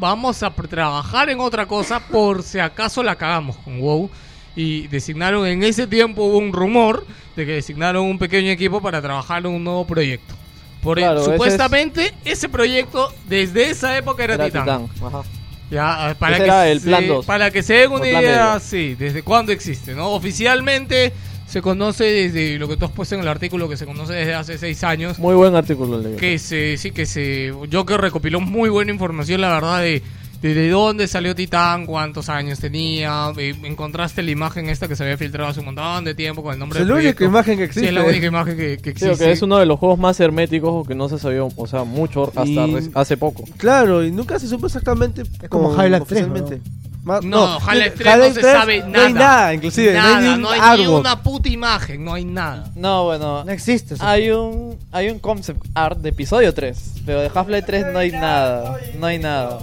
vamos 0.00 0.42
a 0.42 0.50
trabajar 0.50 1.30
en 1.30 1.38
otra 1.38 1.66
cosa 1.66 2.00
por 2.08 2.42
si 2.42 2.58
acaso 2.58 3.04
la 3.04 3.14
cagamos 3.14 3.56
con 3.58 3.80
WoW. 3.80 4.10
Y 4.56 4.88
designaron, 4.88 5.46
en 5.46 5.62
ese 5.62 5.86
tiempo 5.86 6.24
hubo 6.24 6.38
un 6.38 6.52
rumor 6.52 7.06
de 7.36 7.46
que 7.46 7.52
designaron 7.52 8.04
un 8.04 8.18
pequeño 8.18 8.50
equipo 8.50 8.80
para 8.82 9.00
trabajar 9.00 9.38
en 9.46 9.52
un 9.52 9.62
nuevo 9.62 9.86
proyecto. 9.86 10.34
Por 10.82 10.98
Claro, 10.98 11.20
ese 11.20 11.30
es- 11.30 11.36
supuestamente 11.36 12.14
ese 12.24 12.48
proyecto 12.48 13.12
desde 13.28 13.70
esa 13.70 13.96
época 13.96 14.24
era, 14.24 14.34
Era 14.34 14.46
Titán. 14.46 14.88
Titán, 14.88 15.06
ajá. 15.06 15.22
Ya, 15.70 16.08
ah, 16.08 16.14
para 16.18 16.32
Ese 16.36 16.42
que, 16.44 16.48
era 16.50 16.68
el 16.68 16.80
plan 16.80 17.06
se- 17.06 17.26
para 17.26 17.50
que 17.52 17.62
se 17.62 17.74
den 17.74 17.92
una 17.92 18.08
idea, 18.08 18.20
medio. 18.54 18.60
sí, 18.60 18.96
desde 18.96 19.22
cuándo 19.22 19.52
existe, 19.52 19.94
¿no? 19.94 20.08
Oficialmente 20.10 21.12
se 21.48 21.62
conoce 21.62 22.04
desde 22.04 22.58
lo 22.58 22.68
que 22.68 22.76
tú 22.76 22.84
has 22.84 22.92
puesto 22.92 23.14
en 23.14 23.22
el 23.22 23.28
artículo, 23.28 23.68
que 23.68 23.76
se 23.76 23.86
conoce 23.86 24.12
desde 24.12 24.34
hace 24.34 24.58
seis 24.58 24.84
años, 24.84 25.18
Muy 25.18 25.34
buen 25.34 25.54
artículo, 25.56 26.00
que 26.16 26.38
se, 26.38 26.76
sí, 26.76 26.90
que 26.90 27.06
se, 27.06 27.52
yo 27.70 27.86
que 27.86 27.96
recopiló 27.96 28.40
muy 28.40 28.68
buena 28.68 28.92
información, 28.92 29.40
la 29.40 29.48
verdad, 29.54 29.80
de, 29.80 30.02
de, 30.42 30.54
de 30.54 30.68
dónde 30.68 31.08
salió 31.08 31.34
Titán, 31.34 31.86
cuántos 31.86 32.28
años 32.28 32.60
tenía, 32.60 33.32
eh, 33.38 33.54
encontraste 33.64 34.22
la 34.22 34.30
imagen 34.30 34.68
esta 34.68 34.86
que 34.88 34.94
se 34.94 35.02
había 35.04 35.16
filtrado 35.16 35.48
hace 35.50 35.60
un 35.60 35.66
montón 35.66 36.04
de 36.04 36.14
tiempo 36.14 36.42
con 36.42 36.52
el 36.52 36.58
nombre 36.58 36.80
Es 36.80 36.86
del 36.86 36.94
la 36.94 37.00
única 37.02 37.24
imagen 37.24 37.58
que 37.58 37.72
Sí, 37.72 37.86
es 37.86 37.92
la 37.92 38.00
existe. 38.02 38.10
única 38.10 38.26
imagen 38.26 38.56
que, 38.56 38.76
que 38.76 38.92
Creo 38.94 39.10
existe. 39.12 39.24
que 39.24 39.32
es 39.32 39.42
uno 39.42 39.58
de 39.58 39.66
los 39.66 39.78
juegos 39.80 39.98
más 39.98 40.20
herméticos 40.20 40.86
que 40.86 40.94
no 40.94 41.08
se 41.08 41.18
sabía, 41.18 41.42
o 41.42 41.66
sea, 41.66 41.82
mucho 41.84 42.24
hasta 42.28 42.44
Y- 42.44 42.90
hace 42.94 43.16
poco. 43.16 43.44
Claro, 43.56 44.04
y 44.04 44.10
nunca 44.12 44.38
se 44.38 44.46
supo 44.46 44.66
exactamente 44.66 45.22
Es 45.22 45.48
como 45.48 45.70
Half-Life 45.72 46.04
3, 46.06 46.22
oficialmente. 46.24 46.60
No, 47.04 47.58
Half-Life 47.60 47.92
3 47.96 48.18
no 48.18 48.24
se 48.24 48.40
3 48.40 48.44
sabe 48.52 48.78
No 48.80 48.88
nada. 48.88 49.06
hay 49.06 49.12
nada, 49.14 49.54
inclusive. 49.54 49.92
Nada, 49.94 50.20
no 50.20 50.30
hay 50.30 50.36
ni 50.36 50.42
no 50.42 50.50
hay 50.50 50.86
una 50.86 51.22
puta 51.22 51.48
imagen, 51.48 52.04
no 52.04 52.14
hay 52.14 52.24
nada. 52.24 52.70
No, 52.74 53.04
bueno. 53.04 53.44
No 53.44 53.50
existe. 53.52 53.94
eso. 53.94 54.06
Hay 54.06 54.30
un, 54.30 54.76
hay 54.92 55.08
un 55.08 55.18
concept 55.18 55.64
art 55.74 55.98
de 55.98 56.10
episodio 56.10 56.52
3, 56.52 56.94
pero 57.06 57.20
de 57.20 57.30
Half-Life 57.34 57.62
3 57.66 57.86
no 57.92 57.98
hay 57.98 58.10
nada. 58.12 58.78
No 58.98 59.06
hay 59.06 59.18
nada. 59.18 59.58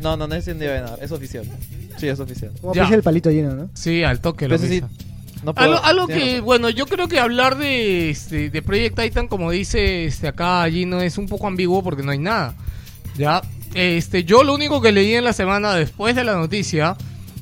No, 0.00 0.16
no, 0.16 0.26
no 0.28 0.34
es 0.34 0.46
nada. 0.46 0.98
Es 1.00 1.10
oficial. 1.10 1.44
Sí, 1.98 2.08
es 2.08 2.20
oficial. 2.20 2.52
Como 2.60 2.72
pisa 2.72 2.94
el 2.94 3.02
palito 3.02 3.30
lleno, 3.30 3.54
¿no? 3.54 3.70
Sí, 3.74 4.04
al 4.04 4.20
toque 4.20 4.46
lo 4.46 4.58
sí, 4.58 4.68
pisa. 4.68 4.88
No 5.42 5.54
puedo- 5.54 5.82
Algo, 5.82 6.06
que, 6.06 6.14
razón. 6.32 6.44
bueno, 6.44 6.70
yo 6.70 6.86
creo 6.86 7.08
que 7.08 7.18
hablar 7.18 7.56
de, 7.56 8.10
este, 8.10 8.50
de 8.50 8.62
Project 8.62 9.00
Titan, 9.00 9.28
como 9.28 9.50
dice 9.50 10.04
este, 10.04 10.28
acá 10.28 10.66
Gino, 10.70 11.00
es 11.00 11.18
un 11.18 11.26
poco 11.26 11.46
ambiguo 11.46 11.82
porque 11.82 12.02
no 12.02 12.10
hay 12.12 12.18
nada. 12.18 12.54
Ya, 13.16 13.42
este, 13.76 14.24
yo 14.24 14.42
lo 14.42 14.54
único 14.54 14.80
que 14.80 14.90
leí 14.90 15.14
en 15.14 15.24
la 15.24 15.34
semana 15.34 15.74
después 15.74 16.16
de 16.16 16.24
la 16.24 16.34
noticia, 16.34 16.96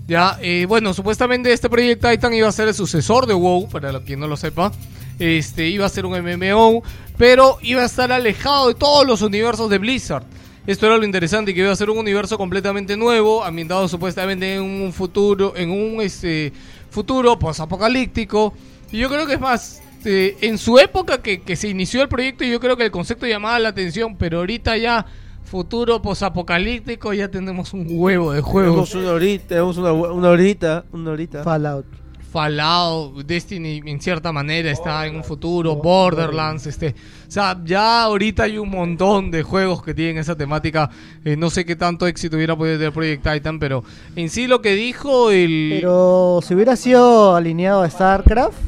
ya, 0.08 0.36
eh, 0.42 0.66
bueno, 0.68 0.92
supuestamente 0.92 1.52
este 1.52 1.70
Project 1.70 2.04
Titan 2.04 2.34
iba 2.34 2.48
a 2.48 2.52
ser 2.52 2.66
el 2.66 2.74
sucesor 2.74 3.26
de 3.26 3.34
WoW, 3.34 3.68
para 3.68 4.00
quien 4.00 4.18
no 4.18 4.26
lo 4.26 4.36
sepa. 4.36 4.72
Este, 5.20 5.68
iba 5.68 5.86
a 5.86 5.88
ser 5.88 6.06
un 6.06 6.12
MMO, 6.12 6.82
pero 7.16 7.58
iba 7.62 7.82
a 7.82 7.86
estar 7.86 8.10
alejado 8.10 8.66
de 8.68 8.74
todos 8.74 9.06
los 9.06 9.22
universos 9.22 9.70
de 9.70 9.78
Blizzard. 9.78 10.24
Esto 10.66 10.86
era 10.86 10.96
lo 10.96 11.04
interesante, 11.04 11.54
que 11.54 11.60
iba 11.60 11.70
a 11.70 11.76
ser 11.76 11.88
un 11.88 11.98
universo 11.98 12.36
completamente 12.36 12.96
nuevo, 12.96 13.44
ambientado 13.44 13.86
supuestamente 13.86 14.56
en 14.56 14.62
un 14.62 14.92
futuro, 14.92 15.54
en 15.56 15.70
un 15.70 16.00
este 16.00 16.52
futuro 16.90 17.38
posapocalíptico. 17.38 18.54
Y 18.90 18.98
yo 18.98 19.08
creo 19.08 19.24
que 19.26 19.34
es 19.34 19.40
más, 19.40 19.82
eh, 20.04 20.36
en 20.40 20.58
su 20.58 20.80
época 20.80 21.22
que, 21.22 21.42
que 21.42 21.54
se 21.54 21.68
inició 21.68 22.02
el 22.02 22.08
proyecto, 22.08 22.44
yo 22.44 22.58
creo 22.58 22.76
que 22.76 22.84
el 22.84 22.90
concepto 22.90 23.24
llamaba 23.24 23.58
la 23.60 23.68
atención, 23.68 24.16
pero 24.16 24.38
ahorita 24.38 24.76
ya 24.76 25.06
futuro 25.54 26.02
posapocalíptico 26.02 27.14
ya 27.14 27.28
tenemos 27.28 27.72
un 27.74 27.86
huevo 27.88 28.32
de 28.32 28.40
juegos. 28.40 28.90
Tenemos 28.90 28.94
una 28.96 29.14
horita, 29.14 29.46
tenemos 29.46 29.76
una, 29.76 29.92
una 29.92 30.28
horita, 30.30 30.84
una 30.90 31.12
horita. 31.12 31.44
Fallout. 31.44 31.86
Fallout, 32.32 33.24
Destiny 33.24 33.80
en 33.86 34.00
cierta 34.00 34.32
manera 34.32 34.72
está 34.72 35.06
en 35.06 35.14
un 35.14 35.22
futuro, 35.22 35.76
Borderlands, 35.76 36.66
este, 36.66 36.88
o 36.88 37.30
sea, 37.30 37.56
ya 37.64 38.02
ahorita 38.02 38.42
hay 38.42 38.58
un 38.58 38.68
montón 38.68 39.30
de 39.30 39.44
juegos 39.44 39.80
que 39.84 39.94
tienen 39.94 40.18
esa 40.18 40.34
temática. 40.34 40.90
Eh, 41.24 41.36
no 41.36 41.50
sé 41.50 41.64
qué 41.64 41.76
tanto 41.76 42.08
éxito 42.08 42.34
hubiera 42.34 42.56
podido 42.56 42.76
tener 42.76 42.92
Project 42.92 43.22
Titan, 43.22 43.60
pero 43.60 43.84
en 44.16 44.30
sí 44.30 44.48
lo 44.48 44.60
que 44.60 44.74
dijo 44.74 45.30
el 45.30 45.68
Pero 45.76 46.40
si 46.42 46.52
hubiera 46.56 46.74
sido 46.74 47.36
alineado 47.36 47.82
a 47.82 47.88
StarCraft, 47.88 48.58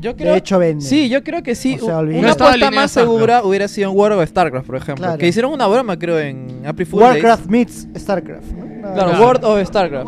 Yo 0.00 0.14
de 0.14 0.36
hecho 0.36 0.58
vende. 0.58 0.84
Sí, 0.84 1.08
yo 1.08 1.22
creo 1.22 1.42
que 1.42 1.54
sí. 1.54 1.76
O 1.80 1.84
sea, 1.84 1.98
una 1.98 2.20
No 2.20 2.28
apuesta 2.30 2.70
más 2.70 2.90
segura 2.90 3.42
hubiera 3.44 3.68
sido 3.68 3.90
en 3.90 3.96
World 3.96 4.18
of 4.20 4.28
StarCraft, 4.28 4.66
por 4.66 4.76
ejemplo. 4.76 5.04
Claro. 5.04 5.18
Que 5.18 5.28
hicieron 5.28 5.52
una 5.52 5.66
broma, 5.66 5.98
creo, 5.98 6.18
en 6.18 6.62
April 6.66 6.86
Fool's 6.86 7.04
Day. 7.04 7.12
Warcraft 7.22 7.46
meets 7.50 7.86
StarCraft. 7.96 8.46
¿no? 8.52 8.92
Claro, 8.94 9.12
más. 9.12 9.20
World 9.20 9.44
of 9.44 9.66
StarCraft. 9.66 10.06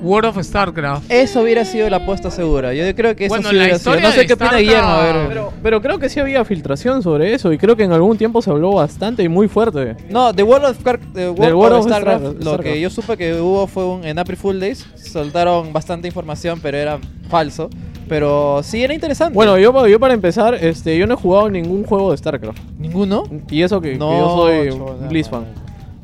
World 0.00 0.26
of 0.28 0.44
StarCraft. 0.44 1.10
Eso 1.10 1.40
hubiera 1.42 1.64
sido 1.64 1.90
la 1.90 1.96
apuesta 1.96 2.30
segura. 2.30 2.72
Yo 2.72 2.84
creo 2.94 3.16
que 3.16 3.24
eso 3.26 3.34
Bueno, 3.34 3.48
sí 3.50 3.56
la 3.56 3.62
hubiera 3.64 3.78
sido. 3.80 3.90
historia 3.94 4.08
No 4.08 4.14
sé 4.14 4.20
de 4.20 4.26
qué 4.28 4.32
opina 4.34 4.50
StarCraft- 4.52 4.58
Guillermo. 4.60 4.88
A 4.88 5.02
ver. 5.02 5.28
Pero, 5.28 5.52
pero 5.64 5.82
creo 5.82 5.98
que 5.98 6.08
sí 6.08 6.20
había 6.20 6.44
filtración 6.44 7.02
sobre 7.02 7.34
eso 7.34 7.52
y 7.52 7.58
creo 7.58 7.74
que 7.74 7.82
en 7.82 7.90
algún 7.92 8.16
tiempo 8.16 8.40
se 8.40 8.50
habló 8.50 8.72
bastante 8.74 9.24
y 9.24 9.28
muy 9.28 9.48
fuerte. 9.48 9.96
No, 10.08 10.32
de 10.32 10.42
World 10.44 10.66
of, 10.66 10.78
Star- 10.78 11.00
de 11.00 11.28
World 11.30 11.40
Del 11.40 11.52
of 11.54 11.58
World 11.60 11.76
of 11.78 11.86
StarCraft, 11.86 12.20
Starcraft, 12.24 12.44
lo 12.44 12.58
que 12.62 12.80
yo 12.80 12.90
supe 12.90 13.16
que 13.16 13.34
hubo 13.40 13.66
fue 13.66 13.84
un, 13.84 14.04
en 14.04 14.16
April 14.20 14.36
Fool 14.36 14.60
Days, 14.60 14.86
soltaron 14.94 15.72
bastante 15.72 16.06
información, 16.06 16.60
pero 16.62 16.76
era 16.78 16.98
falso. 17.28 17.68
Pero 18.08 18.60
sí 18.62 18.82
era 18.82 18.94
interesante. 18.94 19.34
Bueno, 19.34 19.58
yo, 19.58 19.86
yo 19.86 20.00
para 20.00 20.14
empezar, 20.14 20.54
este, 20.54 20.96
yo 20.98 21.06
no 21.06 21.14
he 21.14 21.16
jugado 21.16 21.50
ningún 21.50 21.84
juego 21.84 22.10
de 22.10 22.16
StarCraft. 22.16 22.58
¿Ninguno? 22.78 23.24
Y 23.50 23.62
eso 23.62 23.80
que, 23.80 23.92
que 23.92 23.98
No, 23.98 24.18
yo 24.18 24.36
soy 24.36 25.08
Blizz 25.08 25.28
fan. 25.28 25.44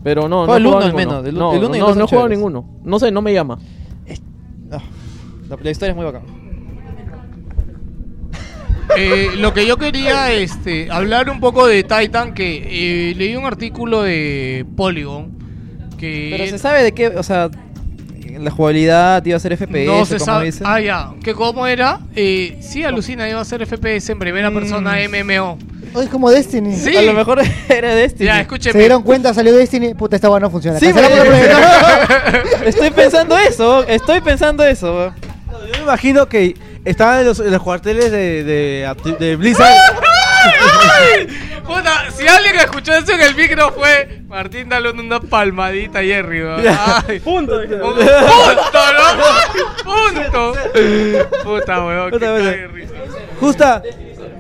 Pero 0.03 0.29
no, 0.29 0.47
no 0.47 0.57
el 0.57 0.65
jugado 0.65 0.77
uno 0.79 0.87
al 0.87 0.97
ninguno. 0.97 1.23
menos, 1.23 1.27
el- 1.29 1.35
no, 1.39 1.53
el 1.55 1.65
uno 1.65 1.77
y 1.77 1.79
no, 1.79 1.87
dos 1.87 1.97
no 1.97 2.05
he 2.05 2.09
jugado 2.09 2.29
ninguno. 2.29 2.65
No 2.85 2.99
sé, 2.99 3.11
no 3.11 3.23
me 3.23 3.33
llama. 3.33 3.59
Ah, 4.71 4.81
la, 5.49 5.57
la 5.63 5.71
historia 5.71 5.91
es 5.93 5.97
muy 5.97 6.05
bacana. 6.05 6.25
Eh, 8.97 9.31
lo 9.39 9.53
que 9.55 9.67
yo 9.67 9.77
quería 9.79 10.31
este, 10.33 10.91
hablar 10.91 11.31
un 11.31 11.41
poco 11.41 11.67
de 11.67 11.83
Titan, 11.83 12.35
que 12.35 13.11
eh, 13.11 13.15
leí 13.15 13.35
un 13.35 13.45
artículo 13.47 14.03
de 14.03 14.67
Polygon. 14.77 15.33
Que 15.99 16.29
Pero 16.37 16.51
se 16.51 16.59
sabe 16.59 16.83
de 16.83 16.93
qué, 16.93 17.09
o 17.09 17.23
sea, 17.23 17.51
la 18.39 18.51
jugabilidad 18.51 19.25
iba 19.25 19.37
a 19.37 19.41
ser 19.41 19.57
FPS, 19.57 19.87
no 19.87 20.05
se 20.07 20.15
como 20.19 20.25
sabe. 20.27 20.45
dicen. 20.47 20.67
Ah, 20.67 20.81
ya. 20.81 21.11
¿Que 21.23 21.35
cómo 21.35 21.67
era? 21.67 22.01
Eh, 22.17 22.59
sí, 22.61 22.85
alucina, 22.85 23.29
iba 23.29 23.41
a 23.41 23.45
ser 23.45 23.67
FPS 23.67 24.11
en 24.11 24.19
primera 24.19 24.51
persona 24.51 24.97
MMO. 25.09 25.59
Oh, 25.95 26.03
es 26.03 26.09
como 26.09 26.31
Destiny. 26.31 26.75
Sí. 26.77 26.97
A 26.97 27.03
lo 27.03 27.13
mejor 27.13 27.41
era 27.69 27.95
Destiny. 27.95 28.27
Ya, 28.27 28.35
Se 28.37 28.41
escúcheme. 28.43 28.79
dieron 28.81 29.03
cuenta, 29.03 29.33
salió 29.33 29.55
Destiny. 29.55 29.95
Puta, 29.95 30.17
esta 30.17 30.29
no 30.41 30.51
funciona. 30.51 30.79
Sí, 30.81 30.93
proyecto. 30.93 31.57
Estoy 32.65 32.91
pensando 32.91 33.39
eso, 33.39 33.87
estoy 33.87 34.21
pensando 34.21 34.65
eso. 34.65 35.13
Yo 35.67 35.73
me 35.79 35.83
imagino 35.83 36.27
que 36.29 36.57
estaban 36.85 37.21
en 37.21 37.27
los, 37.27 37.39
en 37.41 37.51
los 37.53 37.63
cuarteles 37.63 38.11
de, 38.11 38.43
de, 38.45 39.17
de 39.19 39.37
Blizzard. 39.37 39.73
Puta, 41.65 42.11
si 42.11 42.27
alguien 42.29 42.57
escuchó 42.57 42.93
eso 42.95 43.13
en 43.13 43.23
el 43.23 43.35
micro 43.35 43.73
fue 43.73 44.21
Martín, 44.29 44.69
dale 44.69 44.91
una 44.91 45.21
palmadita 45.21 46.01
a 46.01 46.03
Jerry. 46.03 46.43
Ay, 47.07 47.21
Punto. 47.21 47.59
un 47.59 47.69
punto, 47.69 48.05
¿no? 48.93 49.85
Punto. 49.85 50.55
Puta, 51.43 51.85
weón. 51.85 52.11
Puta. 52.11 52.33
Justa, 53.41 53.83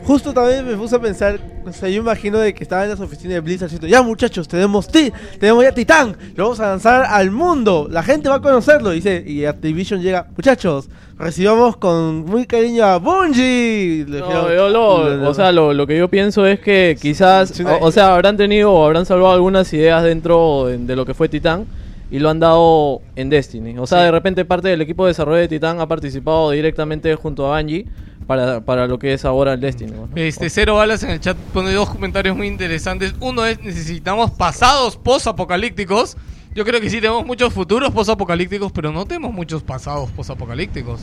justo 0.04 0.32
también 0.32 0.66
me 0.66 0.76
puse 0.76 0.96
a 0.96 1.00
pensar, 1.00 1.38
o 1.66 1.72
sea, 1.72 1.88
yo 1.88 2.00
imagino 2.00 2.38
de 2.38 2.52
que 2.54 2.62
estaban 2.62 2.84
en 2.84 2.90
las 2.90 3.00
oficinas 3.00 3.34
de 3.34 3.40
Blizzard 3.40 3.68
diciendo, 3.68 3.86
ya 3.88 4.02
muchachos, 4.02 4.46
tenemos 4.46 4.86
ti, 4.88 5.12
tenemos 5.40 5.64
ya 5.64 5.72
Titán, 5.72 6.16
lo 6.36 6.44
vamos 6.44 6.60
a 6.60 6.68
lanzar 6.68 7.04
al 7.08 7.30
mundo, 7.30 7.88
la 7.90 8.02
gente 8.02 8.28
va 8.28 8.36
a 8.36 8.40
conocerlo, 8.42 8.90
dice, 8.90 9.24
y 9.26 9.44
Activision 9.46 10.00
llega, 10.02 10.26
muchachos, 10.36 10.88
recibamos 11.18 11.76
con 11.76 12.24
muy 12.26 12.44
cariño 12.46 12.84
a 12.84 12.98
Bungie. 12.98 14.04
No, 14.08 14.16
dijeron- 14.16 14.52
yo 14.54 14.68
lo, 14.68 15.28
o 15.30 15.34
sea, 15.34 15.52
lo, 15.52 15.72
lo 15.72 15.86
que 15.86 15.96
yo 15.96 16.08
pienso 16.08 16.46
es 16.46 16.60
que 16.60 16.96
quizás, 17.00 17.50
Sí, 17.50 17.62
o, 17.64 17.78
o 17.86 17.92
sea, 17.92 18.14
habrán 18.14 18.36
tenido 18.36 18.72
o 18.72 18.84
habrán 18.84 19.06
salvado 19.06 19.32
algunas 19.32 19.72
ideas 19.72 20.02
dentro 20.04 20.66
de, 20.66 20.78
de 20.78 20.96
lo 20.96 21.06
que 21.06 21.14
fue 21.14 21.28
Titán 21.28 21.66
y 22.10 22.18
lo 22.18 22.30
han 22.30 22.38
dado 22.38 23.00
en 23.16 23.30
Destiny. 23.30 23.78
O 23.78 23.86
sea, 23.86 24.00
de 24.02 24.10
repente 24.10 24.44
parte 24.44 24.68
del 24.68 24.80
equipo 24.82 25.04
de 25.04 25.10
desarrollo 25.10 25.38
de 25.40 25.48
Titán 25.48 25.80
ha 25.80 25.86
participado 25.88 26.50
directamente 26.50 27.14
junto 27.16 27.52
a 27.52 27.58
Bungie 27.60 27.86
para, 28.26 28.60
para 28.60 28.86
lo 28.86 28.98
que 28.98 29.12
es 29.14 29.24
ahora 29.24 29.52
el 29.54 29.60
Destiny. 29.60 29.92
¿no? 29.92 30.08
Este, 30.14 30.48
Cero 30.50 30.76
Balas 30.76 31.02
en 31.02 31.10
el 31.10 31.20
chat 31.20 31.36
pone 31.52 31.72
dos 31.72 31.90
comentarios 31.90 32.36
muy 32.36 32.46
interesantes. 32.46 33.14
Uno 33.20 33.44
es, 33.46 33.60
necesitamos 33.62 34.30
pasados 34.32 34.96
post-apocalípticos. 34.96 36.16
Yo 36.54 36.64
creo 36.64 36.80
que 36.80 36.88
sí 36.88 37.00
tenemos 37.00 37.26
muchos 37.26 37.52
futuros 37.52 37.90
post-apocalípticos, 37.90 38.70
pero 38.72 38.92
no 38.92 39.04
tenemos 39.06 39.32
muchos 39.32 39.62
pasados 39.62 40.10
post-apocalípticos. 40.12 41.00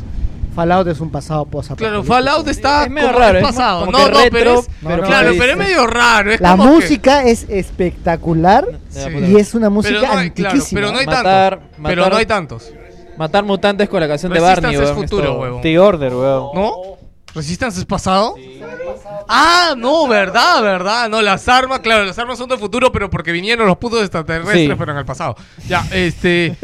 Fallout 0.56 0.88
es 0.88 1.00
un 1.00 1.10
pasado 1.10 1.46
posa. 1.46 1.76
Claro, 1.78 2.04
Fallout 2.04 2.46
está 2.48 2.84
Es 2.84 2.90
medio 2.90 3.08
como 3.08 3.20
raro, 3.20 3.38
es 3.40 3.44
es 3.44 3.50
pasado. 3.52 3.86
como 3.86 3.92
No, 3.94 4.00
no, 4.00 4.08
retro, 4.08 4.30
pero 4.32 4.60
es, 4.60 4.70
pero 4.86 5.04
claro, 5.04 5.32
pero 5.38 5.52
es 5.54 5.58
medio 5.58 5.88
raro. 5.88 6.32
Es 6.32 6.42
La 6.42 6.52
como 6.52 6.64
que- 6.66 6.70
música 6.72 7.24
es 7.24 7.46
espectacular 7.50 8.66
Sí. 8.90 9.00
y 9.30 9.36
es 9.38 9.54
una 9.54 9.70
música 9.70 10.00
pero 10.02 10.14
no 10.14 10.20
hay, 10.20 10.32
claro, 10.32 10.50
antiquísima. 10.56 10.82
pero 10.82 10.92
no 10.92 11.00
hay 11.00 11.06
Matar- 11.06 11.24
tantos. 11.60 11.70
Pero 11.84 12.02
matar- 12.02 12.12
no 12.12 12.18
hay 12.18 12.26
tantos. 12.26 12.72
Matar 13.18 13.44
mutantes 13.46 13.90
con 13.90 14.00
la 14.02 14.08
canción 14.08 14.34
de 14.34 14.40
Barney, 14.40 14.74
es 14.76 14.80
weón, 14.82 14.96
futuro, 14.96 15.40
huevón. 15.40 15.62
The 15.62 15.80
Order, 15.80 16.14
weón. 16.16 16.50
¿No? 16.56 16.72
¿Resistance 17.34 17.80
es 17.80 17.86
pasado? 17.86 18.36
Ah, 19.28 19.74
no, 19.78 20.08
verdad, 20.08 20.62
verdad. 20.62 21.10
No, 21.10 21.22
las 21.22 21.48
armas, 21.48 21.80
claro, 21.80 22.04
las 22.04 22.18
armas 22.20 22.38
son 22.38 22.50
del 22.50 22.60
futuro, 22.60 22.92
pero 22.92 23.10
porque 23.10 23.32
vinieron 23.32 23.68
los 23.68 23.78
putos 23.78 24.02
extraterrestres, 24.02 24.68
Sí. 24.70 24.76
pero 24.78 24.92
en 24.92 24.98
el 24.98 25.06
pasado. 25.06 25.36
Ya, 25.68 25.86
este. 25.92 26.58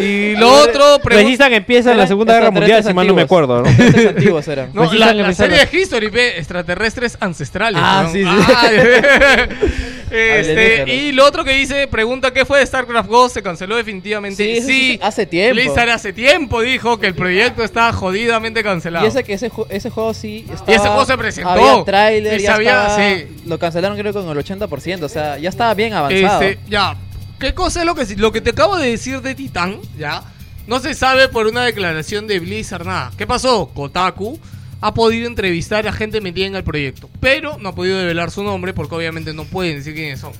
Y 0.00 0.36
lo 0.36 0.50
otro, 0.50 0.98
Resistan 1.04 1.52
empieza 1.52 1.92
en 1.92 1.98
la 1.98 2.06
Segunda 2.06 2.34
Guerra 2.34 2.50
Mundial, 2.50 2.82
si 2.82 2.94
mal 2.94 3.06
no 3.06 3.14
me 3.14 3.22
acuerdo, 3.22 3.62
¿no? 3.62 3.68
Antiguos 3.68 4.46
eran. 4.48 4.70
No, 4.74 4.82
Resistan 4.82 5.16
la, 5.16 5.22
la 5.28 5.34
serie 5.34 5.66
de 5.66 5.78
History 5.78 6.08
ve 6.08 6.38
extraterrestres 6.38 7.16
ancestrales. 7.20 7.80
Ah, 7.84 8.02
¿no? 8.04 8.12
sí, 8.12 8.22
sí. 8.24 8.28
Ah, 8.28 8.68
este, 10.10 10.92
y 10.94 11.12
lo 11.12 11.24
otro 11.24 11.44
que 11.44 11.52
dice, 11.52 11.86
pregunta, 11.86 12.32
¿qué 12.32 12.44
fue 12.44 12.58
de 12.58 12.66
StarCraft 12.66 13.08
Ghost? 13.08 13.34
¿Se 13.34 13.42
canceló 13.42 13.76
definitivamente? 13.76 14.36
Sí, 14.36 14.62
sí. 14.62 14.98
hace 15.02 15.26
tiempo. 15.26 15.54
Blizzard 15.54 15.90
hace 15.90 16.12
tiempo 16.12 16.60
dijo 16.62 16.98
que 16.98 17.06
el 17.06 17.14
proyecto 17.14 17.62
está 17.62 17.92
jodidamente 17.92 18.62
cancelado. 18.62 19.04
Y 19.04 19.08
ese 19.08 19.22
que 19.24 19.34
ese, 19.34 19.50
ese 19.68 19.90
juego 19.90 20.14
sí 20.14 20.44
estaba, 20.52 20.72
Y 20.72 20.74
ese 20.74 20.88
juego 20.88 21.04
se 21.04 21.18
presentó. 21.18 21.50
Había 21.50 21.84
tráiler, 21.84 22.38
Sí, 22.38 22.44
ya 22.46 22.52
sabía- 22.52 22.86
estaba- 22.86 22.96
sí. 23.14 23.26
Lo 23.46 23.58
cancelaron 23.58 23.98
creo 23.98 24.12
con 24.12 24.28
el 24.28 24.36
80%, 24.44 25.02
o 25.02 25.08
sea, 25.08 25.38
ya 25.38 25.48
estaba 25.48 25.74
bien 25.74 25.92
avanzado. 25.94 26.42
Este, 26.42 26.58
ya. 26.68 26.96
¿Qué 27.40 27.54
cosa 27.54 27.80
es 27.80 27.86
lo 27.86 27.94
que 27.94 28.04
lo 28.16 28.32
que 28.32 28.42
te 28.42 28.50
acabo 28.50 28.76
de 28.76 28.90
decir 28.90 29.22
de 29.22 29.34
Titán? 29.34 29.78
Ya. 29.96 30.22
No 30.66 30.78
se 30.78 30.92
sabe 30.92 31.26
por 31.28 31.46
una 31.46 31.64
declaración 31.64 32.26
de 32.26 32.38
Blizzard 32.38 32.84
nada. 32.84 33.12
¿Qué 33.16 33.26
pasó? 33.26 33.70
Kotaku 33.72 34.38
ha 34.82 34.92
podido 34.92 35.26
entrevistar 35.26 35.88
a 35.88 35.92
gente 35.92 36.20
metida 36.20 36.46
en 36.46 36.54
el 36.54 36.64
proyecto, 36.64 37.08
pero 37.18 37.56
no 37.58 37.70
ha 37.70 37.74
podido 37.74 37.96
develar 37.96 38.30
su 38.30 38.44
nombre 38.44 38.74
porque 38.74 38.94
obviamente 38.94 39.32
no 39.32 39.44
pueden 39.44 39.78
decir 39.78 39.94
quiénes 39.94 40.20
son. 40.20 40.32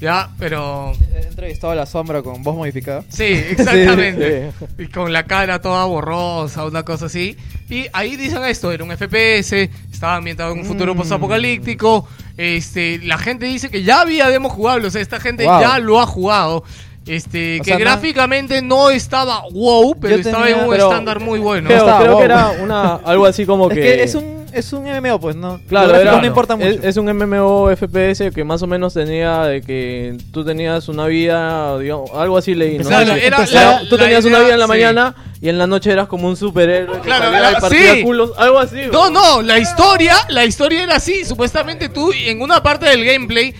Ya, 0.00 0.30
pero 0.38 0.92
He 1.14 1.26
entrevistado 1.26 1.72
a 1.72 1.76
la 1.76 1.84
sombra 1.86 2.22
con 2.22 2.42
voz 2.42 2.56
modificada. 2.56 3.04
Sí, 3.10 3.24
exactamente. 3.50 4.50
Y 4.78 4.86
con 4.86 5.12
la 5.12 5.24
cara 5.24 5.60
toda 5.60 5.84
borrosa, 5.84 6.64
una 6.64 6.82
cosa 6.84 7.06
así. 7.06 7.36
Y 7.68 7.86
ahí 7.92 8.16
dicen 8.16 8.42
esto, 8.44 8.72
era 8.72 8.82
un 8.82 8.90
FPS, 8.96 9.68
estaba 9.92 10.16
ambientado 10.16 10.52
en 10.52 10.60
un 10.60 10.64
futuro 10.64 10.94
postapocalíptico. 10.96 12.08
Este, 12.36 12.98
la 13.04 13.18
gente 13.18 13.46
dice 13.46 13.68
que 13.70 13.82
ya 13.82 14.00
había 14.00 14.28
demo 14.28 14.48
jugable, 14.48 14.86
o 14.86 14.90
sea, 14.90 15.02
esta 15.02 15.20
gente 15.20 15.44
Wow. 15.44 15.60
ya 15.60 15.78
lo 15.78 16.00
ha 16.00 16.06
jugado. 16.06 16.64
Este, 17.06 17.58
O 17.60 17.64
que 17.64 17.70
sea, 17.70 17.74
no- 17.78 17.80
gráficamente 17.80 18.62
no 18.62 18.90
estaba 18.90 19.42
wow, 19.52 19.98
pero 20.00 20.16
Yo 20.16 20.20
estaba 20.22 20.44
tenía- 20.46 20.58
en 20.62 20.64
un 20.68 20.70
pero- 20.70 20.88
estándar 20.90 21.20
muy 21.20 21.38
bueno. 21.40 21.66
Creo, 21.68 21.78
está, 21.86 21.98
creo 21.98 22.10
wow. 22.12 22.18
que 22.18 22.24
era 22.24 22.50
una, 22.62 22.94
algo 22.96 23.26
así 23.26 23.44
como 23.46 23.70
Es 23.70 23.74
que... 23.74 23.80
que 23.82 24.02
es 24.02 24.14
un, 24.14 24.39
es 24.52 24.72
un 24.72 24.84
MMO, 24.84 25.20
pues 25.20 25.36
no. 25.36 25.60
Claro, 25.68 25.94
era- 25.94 26.20
no 26.20 26.26
importa 26.26 26.56
mucho. 26.56 26.68
Es, 26.68 26.84
es 26.84 26.96
un 26.96 27.06
MMO 27.06 27.70
FPS 27.76 28.30
que 28.34 28.44
más 28.44 28.62
o 28.62 28.66
menos 28.66 28.94
tenía 28.94 29.42
de 29.44 29.60
que 29.62 30.16
tú 30.32 30.44
tenías 30.44 30.88
una 30.88 31.06
vida, 31.06 31.78
digamos, 31.78 32.10
algo 32.14 32.36
así 32.38 32.54
leí, 32.54 32.78
¿no? 32.78 32.88
Claro, 32.88 33.14
Que- 33.14 33.26
era 33.26 33.44
que 33.44 33.54
la- 33.54 33.80
tú 33.88 33.96
la 33.96 34.04
tenías 34.04 34.24
idea, 34.24 34.36
una 34.36 34.44
vida 34.44 34.54
en 34.54 34.58
la 34.60 34.66
sí. 34.66 34.68
mañana 34.68 35.14
y 35.40 35.48
en 35.48 35.58
la 35.58 35.66
noche 35.66 35.90
eras 35.90 36.06
como 36.08 36.28
un 36.28 36.36
superhéroe 36.36 36.96
que 37.00 37.06
Claro, 37.06 37.34
era- 37.34 37.58
partía 37.60 37.94
sí. 37.94 38.02
culos, 38.02 38.32
algo 38.36 38.58
así. 38.58 38.76
No, 38.92 39.10
no, 39.10 39.42
la 39.42 39.58
historia, 39.58 40.16
la 40.28 40.44
historia 40.44 40.82
era 40.82 40.96
así. 40.96 41.24
Supuestamente 41.24 41.88
tú 41.88 42.12
en 42.12 42.42
una 42.42 42.62
parte 42.62 42.86
del 42.86 43.04
gameplay 43.04 43.54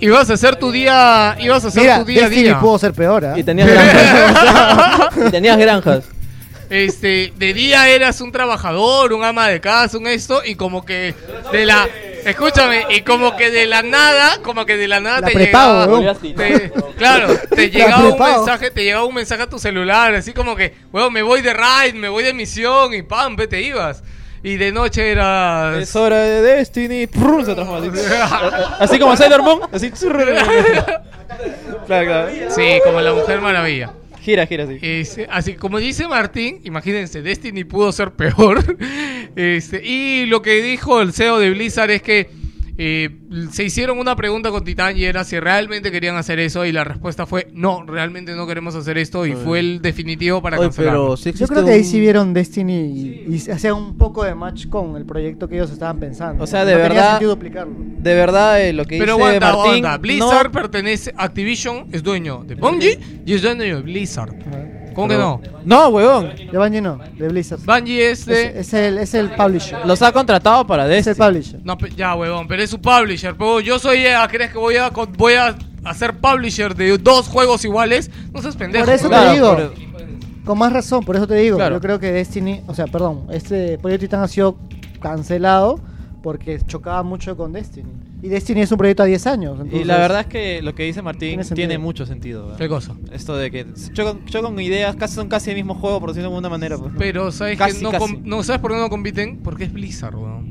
ibas 0.00 0.30
a 0.30 0.34
hacer 0.34 0.56
tu 0.56 0.70
día, 0.70 1.36
ibas 1.40 1.64
a 1.64 1.68
hacer 1.68 1.82
Mira, 1.82 1.98
tu 2.00 2.04
día 2.04 2.26
a 2.26 2.28
día. 2.28 2.60
pudo 2.60 2.78
ser 2.78 2.92
peor, 2.92 3.24
¿ah? 3.24 3.38
Y 3.38 3.42
tenías 3.44 3.68
granjas. 3.68 5.16
y 5.26 5.30
tenías 5.30 5.58
granjas. 5.58 6.04
Este, 6.70 7.32
de 7.36 7.52
día 7.52 7.88
eras 7.88 8.20
un 8.20 8.32
trabajador, 8.32 9.12
un 9.12 9.24
ama 9.24 9.48
de 9.48 9.60
casa, 9.60 9.98
un 9.98 10.06
esto 10.06 10.42
y 10.44 10.54
como 10.54 10.84
que 10.84 11.14
de 11.52 11.66
la 11.66 11.88
Escúchame, 12.24 12.84
y 12.90 13.00
como 13.00 13.34
que 13.36 13.50
de 13.50 13.66
la 13.66 13.82
nada, 13.82 14.38
como 14.42 14.66
que 14.66 14.76
de 14.76 14.86
la 14.88 15.00
nada 15.00 15.20
La 15.20 15.26
te 15.28 15.32
prepago, 15.32 15.98
llegaba, 15.98 16.18
te- 16.20 16.72
claro, 16.96 17.28
te 17.54 17.70
llegaba 17.70 18.08
un 18.08 18.18
mensaje, 18.18 18.70
te 18.70 18.84
llegaba 18.84 19.04
un 19.06 19.14
mensaje 19.14 19.42
a 19.42 19.46
tu 19.48 19.58
celular, 19.58 20.14
así 20.14 20.32
como 20.34 20.54
que, 20.54 20.74
weón, 20.92 21.12
me 21.14 21.22
voy 21.22 21.40
de 21.40 21.54
raid, 21.54 21.94
me 21.94 22.08
voy 22.10 22.22
de 22.22 22.34
misión 22.34 22.92
y 22.92 23.02
pam, 23.02 23.36
ve, 23.36 23.46
te 23.46 23.62
ibas. 23.62 24.02
Y 24.42 24.56
de 24.56 24.72
noche 24.72 25.10
eras 25.10 25.76
Es 25.76 25.94
hora 25.96 26.18
de 26.18 26.40
Destiny. 26.40 27.06
Prrr, 27.06 27.44
se 27.44 27.54
transforma 27.54 27.86
así. 27.86 28.74
Así 28.80 28.98
como 28.98 29.14
Sailor 29.16 29.42
Moon. 29.42 29.60
Así. 29.72 29.90
Claro, 31.86 32.06
claro. 32.06 32.28
Sí, 32.50 32.80
como 32.84 33.00
la 33.00 33.12
Mujer 33.12 33.40
Maravilla. 33.40 33.92
Gira, 34.20 34.46
gira. 34.46 34.68
Este, 34.82 35.26
así 35.30 35.54
como 35.54 35.78
dice 35.78 36.06
Martín, 36.06 36.60
imagínense, 36.64 37.22
Destiny 37.22 37.64
pudo 37.64 37.92
ser 37.92 38.12
peor. 38.12 38.76
Este, 39.36 39.86
y 39.86 40.26
lo 40.26 40.42
que 40.42 40.60
dijo 40.60 41.00
el 41.00 41.12
CEO 41.12 41.38
de 41.38 41.50
Blizzard 41.50 41.92
es 41.92 42.02
que 42.02 42.28
eh, 42.82 43.10
se 43.52 43.62
hicieron 43.64 43.98
una 43.98 44.16
pregunta 44.16 44.50
con 44.50 44.64
Titán 44.64 44.96
y 44.96 45.04
era 45.04 45.22
si 45.24 45.38
realmente 45.38 45.90
querían 45.92 46.16
hacer 46.16 46.38
eso 46.38 46.64
y 46.64 46.72
la 46.72 46.82
respuesta 46.82 47.26
fue 47.26 47.48
no, 47.52 47.84
realmente 47.84 48.34
no 48.34 48.46
queremos 48.46 48.74
hacer 48.74 48.96
esto 48.96 49.26
y 49.26 49.32
fue 49.34 49.58
el 49.60 49.82
definitivo 49.82 50.40
para 50.40 50.56
Oye, 50.58 50.68
cancelarlo. 50.68 51.02
pero 51.04 51.16
sí 51.18 51.32
Yo 51.32 51.46
creo 51.46 51.62
que 51.64 51.72
ahí 51.72 51.80
un- 51.80 51.84
sí 51.84 52.00
vieron 52.00 52.32
Destiny 52.32 52.72
y, 53.28 53.34
y 53.34 53.38
se 53.38 53.52
hacía 53.52 53.74
un 53.74 53.98
poco 53.98 54.24
de 54.24 54.34
match 54.34 54.66
con 54.68 54.96
el 54.96 55.04
proyecto 55.04 55.46
que 55.46 55.56
ellos 55.56 55.70
estaban 55.70 56.00
pensando. 56.00 56.42
O 56.42 56.46
sea, 56.46 56.60
No 56.60 56.66
de 56.66 56.72
tenía 56.76 56.88
verdad-. 57.18 57.20
De 57.98 58.14
verdad, 58.14 58.62
eh, 58.64 58.72
lo 58.72 58.86
que 58.86 58.96
Pero 58.98 59.16
dice 59.16 59.26
aguanta, 59.26 59.46
Martín. 59.56 59.84
aguanta. 59.84 59.98
Blizzard 59.98 60.50
pertenece, 60.50 61.12
Activision 61.16 61.86
es 61.92 62.02
dueño 62.02 62.44
de 62.46 62.54
Bungie 62.54 62.98
y 63.26 63.34
es 63.34 63.42
dueño 63.42 63.62
de 63.62 63.82
Blizzard. 63.82 64.34
¿Cómo 64.94 65.08
que 65.08 65.16
no? 65.16 65.40
No, 65.64 65.88
huevón. 65.88 66.30
De 66.50 66.58
Bungie 66.58 66.80
no, 66.80 66.98
de 67.18 67.28
Blizzard. 67.28 67.60
Bungie 67.64 68.10
es 68.10 68.26
de... 68.26 68.46
Es, 68.48 68.56
es 68.68 68.74
el, 68.74 68.98
es 68.98 69.14
el 69.14 69.30
publisher. 69.30 69.78
Los 69.86 70.02
ha 70.02 70.12
contratado 70.12 70.66
para 70.66 70.84
Es 70.94 71.06
el 71.06 71.14
Destiny. 71.14 71.26
publisher. 71.28 71.60
No, 71.64 71.78
pe- 71.78 71.90
ya, 71.96 72.14
huevón, 72.14 72.46
pero 72.48 72.62
es 72.62 72.70
su 72.70 72.80
publisher. 72.80 73.34
Pero 73.36 73.60
yo 73.60 73.78
soy 73.78 73.98
EA, 73.98 74.26
¿crees 74.28 74.50
que 74.52 74.58
voy 74.58 74.76
a, 74.76 74.90
con- 74.90 75.12
voy 75.14 75.34
a 75.34 75.56
hacer 75.84 76.14
publisher 76.18 76.74
de 76.74 76.98
dos 76.98 77.28
juegos 77.28 77.64
iguales? 77.64 78.10
No 78.32 78.40
seas 78.42 78.56
pendejo. 78.56 78.84
Por 78.84 78.94
eso 78.94 79.08
te 79.08 79.30
digo. 79.32 79.56
por- 79.56 79.74
Con 80.44 80.58
más 80.58 80.72
razón, 80.72 81.04
por 81.04 81.16
eso 81.16 81.26
te 81.26 81.34
digo. 81.34 81.56
Claro. 81.56 81.76
Yo 81.76 81.80
creo 81.80 81.98
que 82.00 82.10
Destiny, 82.12 82.62
o 82.66 82.74
sea, 82.74 82.86
perdón, 82.86 83.26
este 83.30 83.78
Proyecto 83.78 84.06
Titan 84.06 84.22
ha 84.22 84.28
sido 84.28 84.56
cancelado 85.00 85.78
porque 86.22 86.60
chocaba 86.66 87.02
mucho 87.02 87.36
con 87.36 87.52
Destiny. 87.52 87.88
Y 88.22 88.28
Destiny 88.28 88.60
es 88.60 88.70
un 88.72 88.78
proyecto 88.78 89.02
a 89.02 89.06
10 89.06 89.26
años. 89.26 89.56
Y 89.58 89.62
entonces- 89.62 89.86
la 89.86 89.96
verdad 89.98 90.20
es 90.20 90.26
que 90.26 90.60
lo 90.62 90.74
que 90.74 90.82
dice 90.84 91.00
Martín 91.02 91.40
Tiene 91.54 91.78
mucho 91.78 92.04
sentido. 92.06 92.42
¿verdad? 92.44 92.58
¿Qué 92.58 92.68
cosa? 92.68 92.94
Esto 93.12 93.36
de 93.36 93.50
que 93.50 93.66
chocan, 93.92 94.24
chocan 94.26 94.58
ideas, 94.60 94.96
casi 94.96 95.14
son 95.14 95.28
casi 95.28 95.50
el 95.50 95.56
mismo 95.56 95.74
juego, 95.74 96.00
por 96.00 96.10
decirlo 96.10 96.28
de 96.28 96.34
alguna 96.36 96.48
manera. 96.50 96.76
pues, 96.76 96.92
¿no? 96.92 96.98
Pero, 96.98 97.32
¿sabes 97.32 97.56
Casi, 97.56 97.76
que 97.78 97.82
no, 97.82 97.90
casi. 97.92 98.00
com- 98.14 98.22
no 98.24 98.42
¿Sabes 98.42 98.60
por 98.60 98.72
qué 98.72 98.76
no 98.78 98.90
compiten? 98.90 99.38
Porque 99.38 99.64
es 99.64 99.72
Blizzard, 99.72 100.14
huevón. 100.16 100.50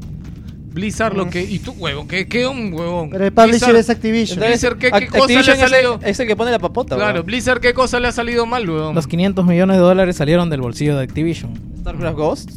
Blizzard 0.71 1.15
lo 1.15 1.29
que... 1.29 1.41
Y 1.43 1.59
tú, 1.59 1.71
huevón, 1.77 2.07
¿qué, 2.07 2.27
qué 2.27 2.45
un 2.47 2.71
huevón? 2.73 3.09
Pero 3.09 3.25
el 3.25 3.31
publisher 3.33 3.69
Blizzard- 3.69 3.75
es 3.79 3.89
Activision. 3.89 4.39
Blizzard, 4.39 4.77
¿qué- 4.77 4.91
cosa 4.91 4.99
le 5.01 5.05
ha 5.05 5.09
Activision 5.21 5.55
es 5.57 5.63
el- 5.63 5.69
salido? 5.69 5.99
Es 6.03 6.19
el 6.19 6.27
que 6.27 6.35
pone 6.35 6.51
la 6.51 6.59
papota. 6.59 6.95
Claro, 6.95 7.13
¿verdad? 7.13 7.25
Blizzard, 7.25 7.59
¿qué 7.59 7.73
cosa 7.73 7.99
le 7.99 8.07
ha 8.07 8.11
salido 8.11 8.45
mal, 8.45 8.69
huevón? 8.69 8.95
Los 8.95 9.07
500 9.07 9.45
millones 9.45 9.77
de 9.77 9.81
dólares 9.81 10.15
salieron 10.15 10.49
del 10.49 10.61
bolsillo 10.61 10.95
de 10.95 11.03
Activision. 11.03 11.51
StarCraft 11.81 12.15
Ghost. 12.17 12.49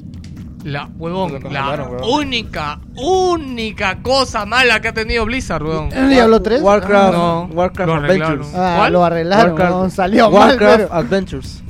La, 0.65 0.87
huevón, 0.97 1.41
la 1.53 1.71
huevón. 1.89 2.01
única, 2.09 2.79
única 2.97 4.01
cosa 4.03 4.47
mala 4.47 4.81
que 4.81 4.89
ha 4.89 4.95
tenido 4.95 5.25
Blizzard, 5.25 5.63
huevón. 5.65 5.93
¿En 5.93 6.09
Diablo 6.11 6.41
3? 6.41 6.63
Warcraft, 6.63 7.13
No, 7.13 7.45
Warcraft 7.53 7.89
lo 7.89 7.95
arreglaron. 7.97 8.33
Adventures. 8.43 8.55
Ah, 8.55 8.75
¿Cuál? 8.79 8.93
lo 8.93 9.05
arreglaron, 9.05 9.57
Warcraft- 9.57 9.71
no, 9.71 9.91
salió 9.91 10.31
mal, 10.31 10.49
Warcraft 10.51 10.77
pero... 10.83 10.95
Adventures. 10.95 11.63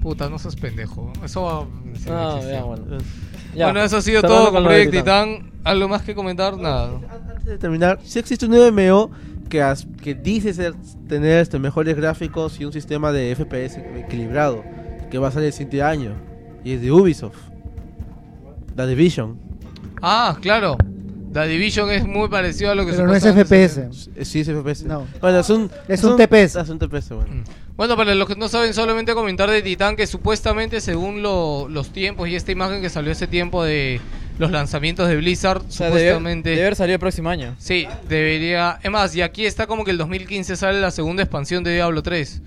Puta, 0.00 0.30
no 0.30 0.38
seas 0.38 0.56
pendejo. 0.56 1.12
Eso 1.22 1.42
va... 1.42 1.66
sí, 1.98 2.08
Ah, 2.10 2.38
ya, 2.50 2.62
bueno. 2.62 2.84
Bueno, 3.54 3.80
eso 3.82 3.96
ha 3.96 4.02
sido 4.02 4.20
Cerrando 4.20 4.42
todo 4.44 4.52
con 4.52 4.62
lo 4.64 4.70
de 4.70 4.84
Project 4.84 5.04
Titan. 5.04 5.50
¿Algo 5.64 5.88
más 5.88 6.02
que 6.02 6.14
comentar? 6.14 6.56
Nada. 6.56 6.90
Antes 7.10 7.44
de 7.44 7.58
terminar, 7.58 7.98
sí 8.04 8.18
existe 8.18 8.46
un 8.46 8.52
MMO 8.52 9.10
que, 9.50 9.60
as- 9.62 9.86
que 10.02 10.14
dice 10.14 10.54
ser- 10.54 10.74
tener 11.08 11.40
este, 11.40 11.58
mejores 11.58 11.96
gráficos 11.96 12.58
y 12.60 12.64
un 12.64 12.72
sistema 12.72 13.10
de 13.12 13.34
FPS 13.34 13.78
equilibrado, 13.96 14.62
que 15.10 15.18
va 15.18 15.28
a 15.28 15.30
salir 15.32 15.48
el 15.48 15.52
siguiente 15.52 15.82
año, 15.82 16.12
y 16.64 16.72
es 16.74 16.80
de 16.80 16.92
Ubisoft. 16.92 17.36
The 18.86 18.94
Division. 18.94 19.38
Ah, 20.02 20.36
claro. 20.40 20.76
The 21.32 21.46
Division 21.46 21.90
es 21.90 22.06
muy 22.06 22.28
parecido 22.28 22.70
a 22.70 22.74
lo 22.74 22.86
que 22.86 22.92
Pero 22.92 23.06
no 23.06 23.14
es 23.14 23.22
FPS. 23.24 23.78
Eh, 24.16 24.24
Sí, 24.24 24.40
es 24.40 24.48
FPS. 24.48 24.84
No. 24.86 25.06
Bueno, 25.20 25.40
es 25.40 25.50
un, 25.50 25.70
Es 25.86 26.02
un 26.04 26.16
TPS. 26.16 26.56
Es 26.56 26.68
un 26.68 26.78
TPS, 26.78 27.10
bueno. 27.14 27.34
Mm. 27.34 27.44
Bueno, 27.76 27.96
para 27.96 28.14
los 28.14 28.26
que 28.26 28.34
no 28.34 28.48
saben, 28.48 28.72
solamente 28.74 29.14
comentar 29.14 29.48
de 29.50 29.62
Titán 29.62 29.94
que 29.94 30.06
supuestamente, 30.06 30.80
según 30.80 31.22
lo- 31.22 31.68
los 31.68 31.90
tiempos 31.92 32.28
y 32.28 32.34
esta 32.34 32.50
imagen 32.50 32.80
que 32.80 32.88
salió 32.90 33.12
ese 33.12 33.26
tiempo 33.28 33.62
de 33.62 34.00
los 34.38 34.50
lanzamientos 34.50 35.08
de 35.08 35.16
Blizzard, 35.16 35.58
O 35.58 35.70
sea, 35.70 35.88
debe, 35.88 36.00
supuestamente. 36.00 36.50
debe 36.50 36.62
haber 36.62 36.76
salido 36.76 36.94
el 36.94 37.00
próximo 37.00 37.28
año. 37.30 37.54
Sí, 37.58 37.86
debería. 38.08 38.78
Es 38.82 38.90
más, 38.90 39.14
y 39.14 39.22
aquí 39.22 39.44
está 39.46 39.66
como 39.66 39.84
que 39.84 39.90
el 39.92 39.98
2015 39.98 40.56
sale 40.56 40.80
la 40.80 40.90
segunda 40.90 41.22
expansión 41.22 41.62
de 41.62 41.74
Diablo 41.74 42.02
3. 42.02 42.42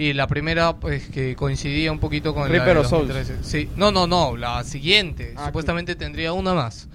Y 0.00 0.14
la 0.14 0.26
primera, 0.26 0.76
pues 0.76 1.10
que 1.10 1.36
coincidía 1.36 1.92
un 1.92 1.98
poquito 1.98 2.32
con 2.32 2.44
la 2.44 2.48
Reaper 2.48 2.72
de 2.72 2.80
of 2.80 2.88
Souls. 2.88 3.08
2013. 3.08 3.44
Sí, 3.44 3.68
no, 3.76 3.92
no, 3.92 4.06
no, 4.06 4.34
la 4.34 4.64
siguiente. 4.64 5.34
Ah, 5.36 5.48
supuestamente 5.48 5.94
tendría 5.94 6.32
una 6.32 6.54
más. 6.54 6.88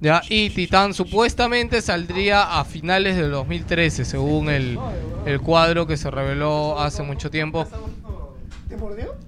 Ya, 0.00 0.22
y 0.30 0.48
Titán 0.48 0.94
supuestamente 0.94 1.82
saldría 1.82 2.58
a 2.58 2.64
finales 2.64 3.16
del 3.16 3.32
2013, 3.32 4.06
según 4.06 4.48
el, 4.48 4.78
el 5.26 5.40
cuadro 5.42 5.86
que 5.86 5.98
se 5.98 6.10
reveló 6.10 6.80
hace 6.80 7.02
mucho 7.02 7.30
tiempo. 7.30 7.66
DJ 8.70 9.27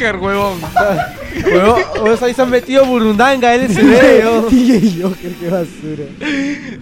Joker, 0.00 0.16
huevón. 0.16 0.60
Pues 2.00 2.22
ahí 2.22 2.32
se 2.34 2.42
han 2.42 2.50
metido 2.50 2.84
Burundanga, 2.86 3.54
LSD. 3.54 4.22
yo. 4.22 4.42
DJ 4.50 5.02
Joker, 5.02 5.32
qué 5.34 5.48
basura. 5.50 6.04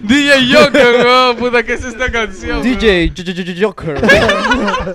DJ 0.03 0.53
Joker, 0.53 1.05
huevón. 1.05 1.35
Puta, 1.37 1.63
¿qué 1.63 1.73
es 1.73 1.83
esta 1.83 2.09
canción? 2.11 2.61
DJ 2.61 3.09
J- 3.15 3.23
J- 3.25 3.43
J- 3.45 3.65
Joker. 3.65 4.01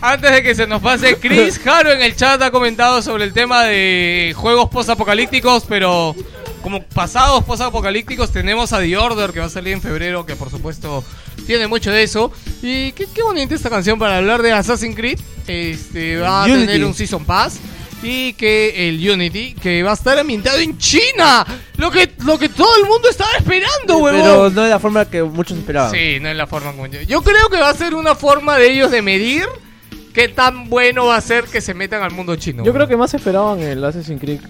Antes 0.00 0.30
de 0.32 0.42
que 0.42 0.54
se 0.54 0.66
nos 0.66 0.82
pase, 0.82 1.16
Chris 1.18 1.58
Jaro 1.58 1.90
en 1.90 2.02
el 2.02 2.14
chat 2.14 2.40
ha 2.42 2.50
comentado 2.50 3.00
sobre 3.00 3.24
el 3.24 3.32
tema 3.32 3.64
de 3.64 4.34
juegos 4.36 4.68
post-apocalípticos, 4.68 5.64
pero 5.66 6.14
como 6.62 6.82
pasados 6.82 7.42
post-apocalípticos 7.44 8.30
tenemos 8.30 8.72
a 8.74 8.80
The 8.80 8.96
Order 8.98 9.32
que 9.32 9.40
va 9.40 9.46
a 9.46 9.50
salir 9.50 9.72
en 9.72 9.80
febrero, 9.80 10.26
que 10.26 10.36
por 10.36 10.50
supuesto 10.50 11.02
tiene 11.46 11.66
mucho 11.66 11.90
de 11.90 12.02
eso. 12.02 12.32
Y 12.62 12.92
qué, 12.92 13.06
qué 13.12 13.22
bonita 13.22 13.54
esta 13.54 13.70
canción 13.70 13.98
para 13.98 14.18
hablar 14.18 14.42
de 14.42 14.52
Assassin's 14.52 14.96
Creed. 14.96 15.18
este, 15.46 16.16
va 16.18 16.44
a 16.44 16.46
tener 16.46 16.84
un 16.84 16.94
Season 16.94 17.24
Pass. 17.24 17.58
Y 18.02 18.34
que 18.34 18.88
el 18.88 19.10
Unity, 19.10 19.54
que 19.54 19.82
va 19.82 19.92
a 19.92 19.94
estar 19.94 20.18
ambientado 20.18 20.58
en 20.58 20.76
China. 20.76 21.46
Lo 21.78 21.90
que, 21.90 22.12
lo 22.24 22.38
que 22.38 22.50
todo 22.50 22.76
el 22.82 22.86
mundo 22.86 23.08
estaba 23.08 23.30
esperando, 23.38 23.96
huevón. 23.96 24.20
Pero 24.20 24.50
no 24.50 24.62
de 24.62 24.68
la 24.68 24.78
forma 24.78 25.06
que 25.06 25.22
muchos 25.22 25.56
esperaban. 25.56 25.90
Sí, 25.90 26.18
no 26.20 26.28
es 26.28 26.36
la 26.36 26.46
forma 26.46 26.72
como 26.72 26.86
yo. 26.86 27.00
Yo 27.00 27.22
creo 27.22 27.48
que 27.48 27.56
va 27.56 27.70
a 27.70 27.74
ser 27.74 27.94
una 27.94 28.14
forma 28.14 28.58
de 28.58 28.70
ellos 28.72 28.90
de 28.90 29.00
medir 29.00 29.46
qué 30.12 30.28
tan 30.28 30.68
bueno 30.68 31.06
va 31.06 31.16
a 31.16 31.20
ser 31.22 31.44
que 31.44 31.62
se 31.62 31.72
metan 31.72 32.02
al 32.02 32.10
mundo 32.10 32.36
chino. 32.36 32.62
Yo 32.62 32.74
creo 32.74 32.86
que 32.86 32.96
más 32.96 33.14
esperaban 33.14 33.60
el 33.60 33.82
Assassin's 33.82 34.20
Creed 34.20 34.40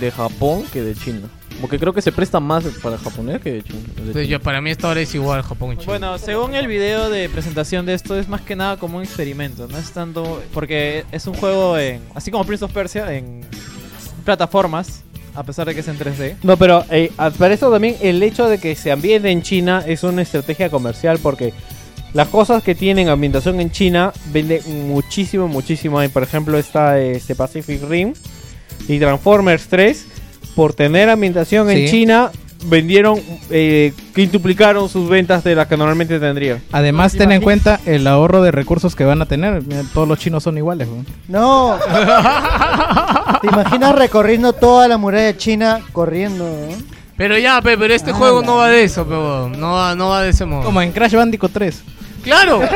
de 0.00 0.10
Japón 0.10 0.64
que 0.70 0.82
de 0.82 0.94
China. 0.94 1.28
Porque 1.60 1.78
creo 1.78 1.92
que 1.92 2.02
se 2.02 2.12
presta 2.12 2.40
más 2.40 2.64
para 2.82 2.96
el 2.96 3.00
japonés 3.00 3.40
que 3.40 3.52
de 3.52 3.62
China. 3.62 3.78
de 3.96 4.00
Entonces, 4.00 4.28
yo, 4.28 4.40
para 4.40 4.60
mí 4.60 4.70
esta 4.70 4.88
hora 4.88 5.00
es 5.00 5.14
igual 5.14 5.42
Japón 5.42 5.72
y 5.72 5.76
China. 5.76 5.86
Bueno, 5.86 6.18
según 6.18 6.54
el 6.54 6.66
video 6.66 7.10
de 7.10 7.28
presentación 7.28 7.84
de 7.86 7.94
esto, 7.94 8.18
es 8.18 8.28
más 8.28 8.42
que 8.42 8.54
nada 8.54 8.76
como 8.76 8.98
un 8.98 9.04
experimento. 9.04 9.66
No 9.68 9.78
es 9.78 9.90
tanto. 9.90 10.42
Porque 10.54 11.04
es 11.10 11.26
un 11.26 11.34
juego 11.34 11.76
en. 11.76 12.00
Así 12.14 12.30
como 12.30 12.44
Prince 12.44 12.64
of 12.64 12.72
Persia, 12.72 13.12
en 13.12 13.40
plataformas. 14.24 15.02
A 15.34 15.44
pesar 15.44 15.66
de 15.68 15.74
que 15.74 15.80
es 15.80 15.88
en 15.88 15.98
3D. 15.98 16.36
No, 16.42 16.56
pero 16.56 16.84
eh, 16.90 17.12
ah, 17.16 17.30
para 17.30 17.54
eso 17.54 17.70
también 17.70 17.96
el 18.00 18.20
hecho 18.24 18.48
de 18.48 18.58
que 18.58 18.74
se 18.74 18.90
ambiente 18.90 19.30
en 19.30 19.42
China 19.42 19.84
es 19.86 20.02
una 20.02 20.22
estrategia 20.22 20.68
comercial 20.68 21.20
porque 21.22 21.52
las 22.14 22.28
cosas 22.28 22.62
que 22.62 22.74
tienen 22.74 23.08
ambientación 23.08 23.60
en 23.60 23.70
China 23.70 24.12
venden 24.32 24.88
muchísimo, 24.88 25.46
muchísimo. 25.46 26.00
Por 26.08 26.22
ejemplo, 26.22 26.58
está 26.58 26.98
este 26.98 27.34
Pacific 27.34 27.82
Rim 27.88 28.14
y 28.88 28.98
Transformers 28.98 29.68
3. 29.68 30.06
Por 30.58 30.74
tener 30.74 31.08
ambientación 31.08 31.70
en 31.70 31.86
Sí. 31.86 31.88
China, 31.92 32.32
vendieron, 32.64 33.20
eh, 33.48 33.92
quintuplicaron 34.12 34.88
sus 34.88 35.08
ventas 35.08 35.44
de 35.44 35.54
las 35.54 35.68
que 35.68 35.76
normalmente 35.76 36.18
tendrían. 36.18 36.60
Además, 36.72 37.12
ten 37.12 37.30
en 37.30 37.40
cuenta 37.40 37.78
el 37.86 38.04
ahorro 38.08 38.42
de 38.42 38.50
recursos 38.50 38.96
que 38.96 39.04
van 39.04 39.22
a 39.22 39.26
tener. 39.26 39.62
Mira, 39.62 39.82
Todos 39.94 40.08
los 40.08 40.18
chinos 40.18 40.42
son 40.42 40.58
iguales. 40.58 40.88
weón. 40.88 41.06
No. 41.28 41.76
¿Te 43.40 43.46
imaginas 43.46 43.94
recorriendo 43.94 44.52
toda 44.52 44.88
la 44.88 44.98
muralla 44.98 45.36
china 45.36 45.78
corriendo? 45.92 46.44
¿no? 46.44 46.76
Pero 47.16 47.38
ya, 47.38 47.62
pe, 47.62 47.78
pero 47.78 47.94
este 47.94 48.10
Ah, 48.10 48.14
juego 48.14 48.42
no 48.42 48.56
va 48.56 48.68
de 48.68 48.82
eso, 48.82 49.04
pero 49.06 49.48
no 49.48 49.74
va, 49.74 49.94
no 49.94 50.08
va 50.08 50.22
de 50.22 50.30
ese 50.30 50.44
modo. 50.44 50.64
Como 50.64 50.82
en 50.82 50.90
Crash 50.90 51.14
Bandicoot 51.14 51.52
3. 51.52 51.82
¡Claro! 52.22 52.60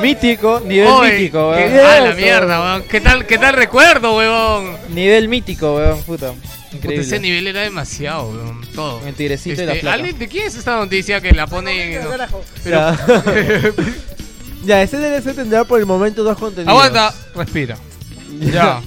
mítico, 0.00 0.60
nivel 0.66 0.88
Oye, 0.88 1.12
mítico, 1.14 1.52
qué- 1.54 1.66
weón. 1.68 1.86
ah, 1.86 2.00
la 2.00 2.14
mierda, 2.14 2.60
weón. 2.60 2.82
¿Qué 2.88 3.00
tal, 3.00 3.26
qué 3.26 3.38
tal 3.38 3.54
recuerdo, 3.54 4.16
weón? 4.16 4.76
Nivel 4.94 5.28
mítico, 5.28 5.76
weón, 5.76 6.02
puta. 6.02 6.32
Puta, 6.32 6.76
Increíble. 6.76 7.04
ese 7.04 7.20
nivel 7.20 7.46
era 7.46 7.60
demasiado, 7.60 8.28
weón. 8.30 8.60
Todo. 8.74 9.06
El 9.06 9.14
tigrecito 9.14 9.62
y 9.62 9.66
la 9.66 9.72
Este, 9.72 9.82
placa. 9.82 9.94
¿alguien- 9.94 10.18
¿De 10.18 10.28
quién 10.28 10.46
es 10.46 10.54
esta 10.56 10.76
noticia 10.76 11.20
que 11.20 11.32
la 11.32 11.46
pone? 11.46 12.00
no? 12.00 12.08
Pero, 12.64 12.96
Ya, 14.64 14.82
ese 14.86 14.96
DLC 14.98 15.34
tendrá 15.34 15.64
por 15.64 15.78
el 15.80 15.86
momento 15.86 16.22
dos 16.24 16.38
contenidos. 16.38 16.70
Aguanta, 16.72 17.14
respira. 17.34 17.76
Ya. 18.40 18.80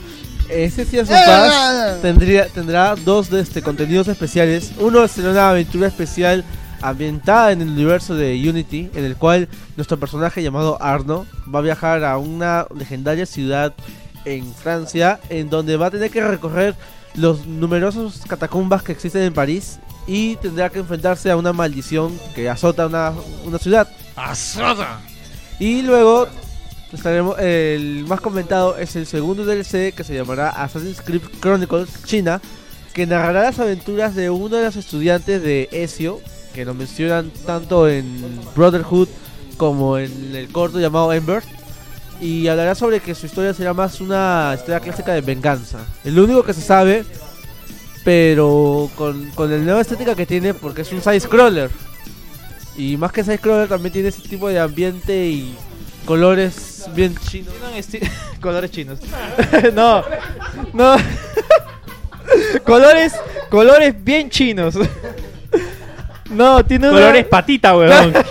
Ese 0.49 0.85
Season 0.85 1.07
Pass 1.07 2.01
tendría, 2.03 2.45
tendrá 2.47 2.95
dos 2.95 3.29
de 3.31 3.41
este, 3.41 3.63
contenidos 3.63 4.07
especiales. 4.07 4.71
Uno 4.77 5.07
será 5.07 5.31
una 5.31 5.49
aventura 5.49 5.87
especial 5.87 6.43
ambientada 6.89 7.51
en 7.51 7.61
el 7.61 7.69
universo 7.69 8.15
de 8.15 8.33
Unity, 8.49 8.89
en 8.93 9.05
el 9.05 9.15
cual 9.15 9.49
nuestro 9.75 9.97
personaje 9.99 10.43
llamado 10.43 10.81
Arno 10.81 11.25
va 11.53 11.59
a 11.59 11.63
viajar 11.63 12.03
a 12.03 12.17
una 12.17 12.67
legendaria 12.75 13.25
ciudad 13.25 13.73
en 14.25 14.53
Francia, 14.53 15.19
en 15.29 15.49
donde 15.49 15.77
va 15.77 15.87
a 15.87 15.91
tener 15.91 16.11
que 16.11 16.25
recorrer 16.25 16.75
los 17.15 17.45
numerosos 17.45 18.23
catacumbas 18.27 18.83
que 18.83 18.91
existen 18.91 19.21
en 19.21 19.33
París 19.33 19.79
y 20.07 20.35
tendrá 20.37 20.69
que 20.69 20.79
enfrentarse 20.79 21.31
a 21.31 21.37
una 21.37 21.53
maldición 21.53 22.19
que 22.33 22.49
azota 22.49 22.87
una, 22.87 23.13
una 23.45 23.57
ciudad. 23.57 23.87
¡Azota! 24.15 24.99
Y 25.59 25.81
luego 25.81 26.27
estaremos 26.91 27.37
el 27.39 28.05
más 28.07 28.21
comentado 28.21 28.77
es 28.77 28.95
el 28.95 29.05
segundo 29.05 29.45
DLC 29.45 29.93
que 29.93 30.03
se 30.03 30.15
llamará 30.15 30.49
Assassin's 30.49 31.01
Creed 31.01 31.21
Chronicles 31.39 32.03
China, 32.03 32.41
que 32.93 33.05
narrará 33.05 33.43
las 33.43 33.59
aventuras 33.59 34.15
de 34.15 34.29
uno 34.29 34.55
de 34.55 34.65
los 34.65 34.75
estudiantes 34.75 35.41
de 35.41 35.69
Ezio, 35.71 36.21
que 36.55 36.63
lo 36.63 36.73
mencionan 36.73 37.31
tanto 37.45 37.89
en 37.89 38.05
Brotherhood 38.55 39.09
como 39.57 39.97
en 39.97 40.33
el 40.33 40.47
corto 40.47 40.79
llamado 40.79 41.11
Ember. 41.11 41.43
Y 42.21 42.47
hablará 42.47 42.75
sobre 42.75 43.01
que 43.01 43.13
su 43.13 43.25
historia 43.25 43.53
será 43.53 43.73
más 43.73 43.99
una 43.99 44.53
historia 44.55 44.79
clásica 44.79 45.13
de 45.13 45.19
venganza. 45.19 45.79
Es 46.05 46.13
lo 46.13 46.23
único 46.23 46.43
que 46.43 46.53
se 46.53 46.61
sabe, 46.61 47.03
pero 48.05 48.89
con, 48.95 49.31
con 49.31 49.51
la 49.51 49.57
nueva 49.57 49.81
estética 49.81 50.15
que 50.15 50.25
tiene, 50.25 50.53
porque 50.53 50.83
es 50.83 50.91
un 50.93 51.01
side-scroller. 51.01 51.69
Y 52.77 52.95
más 52.95 53.11
que 53.11 53.25
side-scroller 53.25 53.67
también 53.67 53.91
tiene 53.91 54.07
ese 54.07 54.21
tipo 54.21 54.47
de 54.47 54.57
ambiente 54.57 55.27
y 55.27 55.57
colores 56.05 56.85
bien 56.95 57.15
chinos. 57.17 57.53
Colores 58.39 58.71
chinos. 58.71 58.99
no, 59.73 60.03
no. 60.71 60.95
colores, 62.63 63.13
colores 63.49 63.93
bien 64.03 64.29
chinos. 64.29 64.75
No, 66.29 66.63
tiene 66.65 66.89
una- 66.89 66.97
Colores 66.99 67.25
patita, 67.25 67.75
weón. 67.77 68.13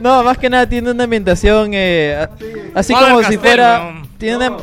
No, 0.00 0.22
más 0.22 0.36
que 0.36 0.50
nada 0.50 0.68
tiene 0.68 0.90
una 0.90 1.04
ambientación 1.04 1.70
eh, 1.72 2.26
así 2.74 2.92
como 2.92 3.22
si 3.22 3.38
fuera. 3.38 4.02
Tiene 4.18 4.36
una, 4.48 4.56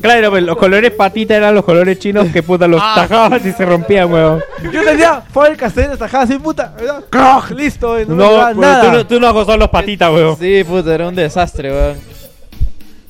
Claro, 0.00 0.30
pero 0.30 0.40
los 0.46 0.56
colores 0.56 0.90
patita 0.92 1.34
eran 1.34 1.52
los 1.54 1.64
colores 1.64 1.98
chinos 1.98 2.28
que 2.32 2.42
puta 2.44 2.68
los 2.68 2.80
Ah. 2.82 2.92
tajabas 2.96 3.44
y 3.46 3.50
se 3.52 3.64
rompían, 3.64 4.12
weón. 4.12 4.42
Yo 4.70 4.84
tenía 4.84 5.20
Faber 5.32 5.56
Castell 5.56 5.96
tajada 5.98 6.24
así, 6.24 6.38
puta. 6.38 6.74
¡Croc! 7.10 7.50
Listo, 7.50 7.98
eh, 7.98 8.04
no, 8.06 8.14
me 8.14 8.22
No, 8.24 8.30
llevaba 8.30 8.48
weón, 8.50 8.60
nada. 8.60 8.82
tú, 8.84 8.90
no- 8.96 9.06
tú 9.06 9.20
no 9.20 9.26
has 9.28 9.32
gozado 9.32 9.58
los 9.58 9.70
patitas, 9.70 10.12
weón. 10.12 10.36
Sí, 10.38 10.62
puta, 10.64 10.94
era 10.94 11.08
un 11.08 11.14
desastre, 11.14 11.70
weón. 11.72 11.96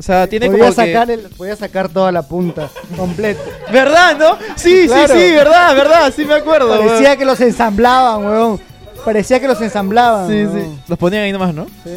O 0.04 0.06
sea, 0.06 0.26
tiene 0.26 0.46
Podía 0.50 0.64
como 0.66 0.70
que- 0.76 0.86
sacar, 0.92 1.10
el, 1.10 1.20
podía 1.30 1.56
sacar 1.56 1.88
toda 1.88 2.12
la 2.12 2.20
punta 2.20 2.68
completa. 2.94 3.40
¿Verdad, 3.72 4.18
no? 4.18 4.36
Sí, 4.54 4.84
Claro. 4.86 5.14
sí, 5.14 5.18
sí, 5.20 5.32
verdad, 5.32 5.74
verdad, 5.74 6.12
sí 6.14 6.26
me 6.26 6.34
acuerdo. 6.34 6.68
Parecía 6.68 7.06
weón. 7.08 7.18
que 7.18 7.24
los 7.24 7.40
ensamblaban, 7.40 8.26
weón. 8.26 8.60
Parecía 9.02 9.40
que 9.40 9.48
los 9.48 9.58
ensamblaban. 9.62 10.28
Sí, 10.28 10.44
weón. 10.44 10.60
sí. 10.76 10.80
Los 10.88 10.98
ponían 10.98 11.22
ahí 11.22 11.32
nomás, 11.32 11.54
¿no? 11.54 11.64
Sí. 11.84 11.92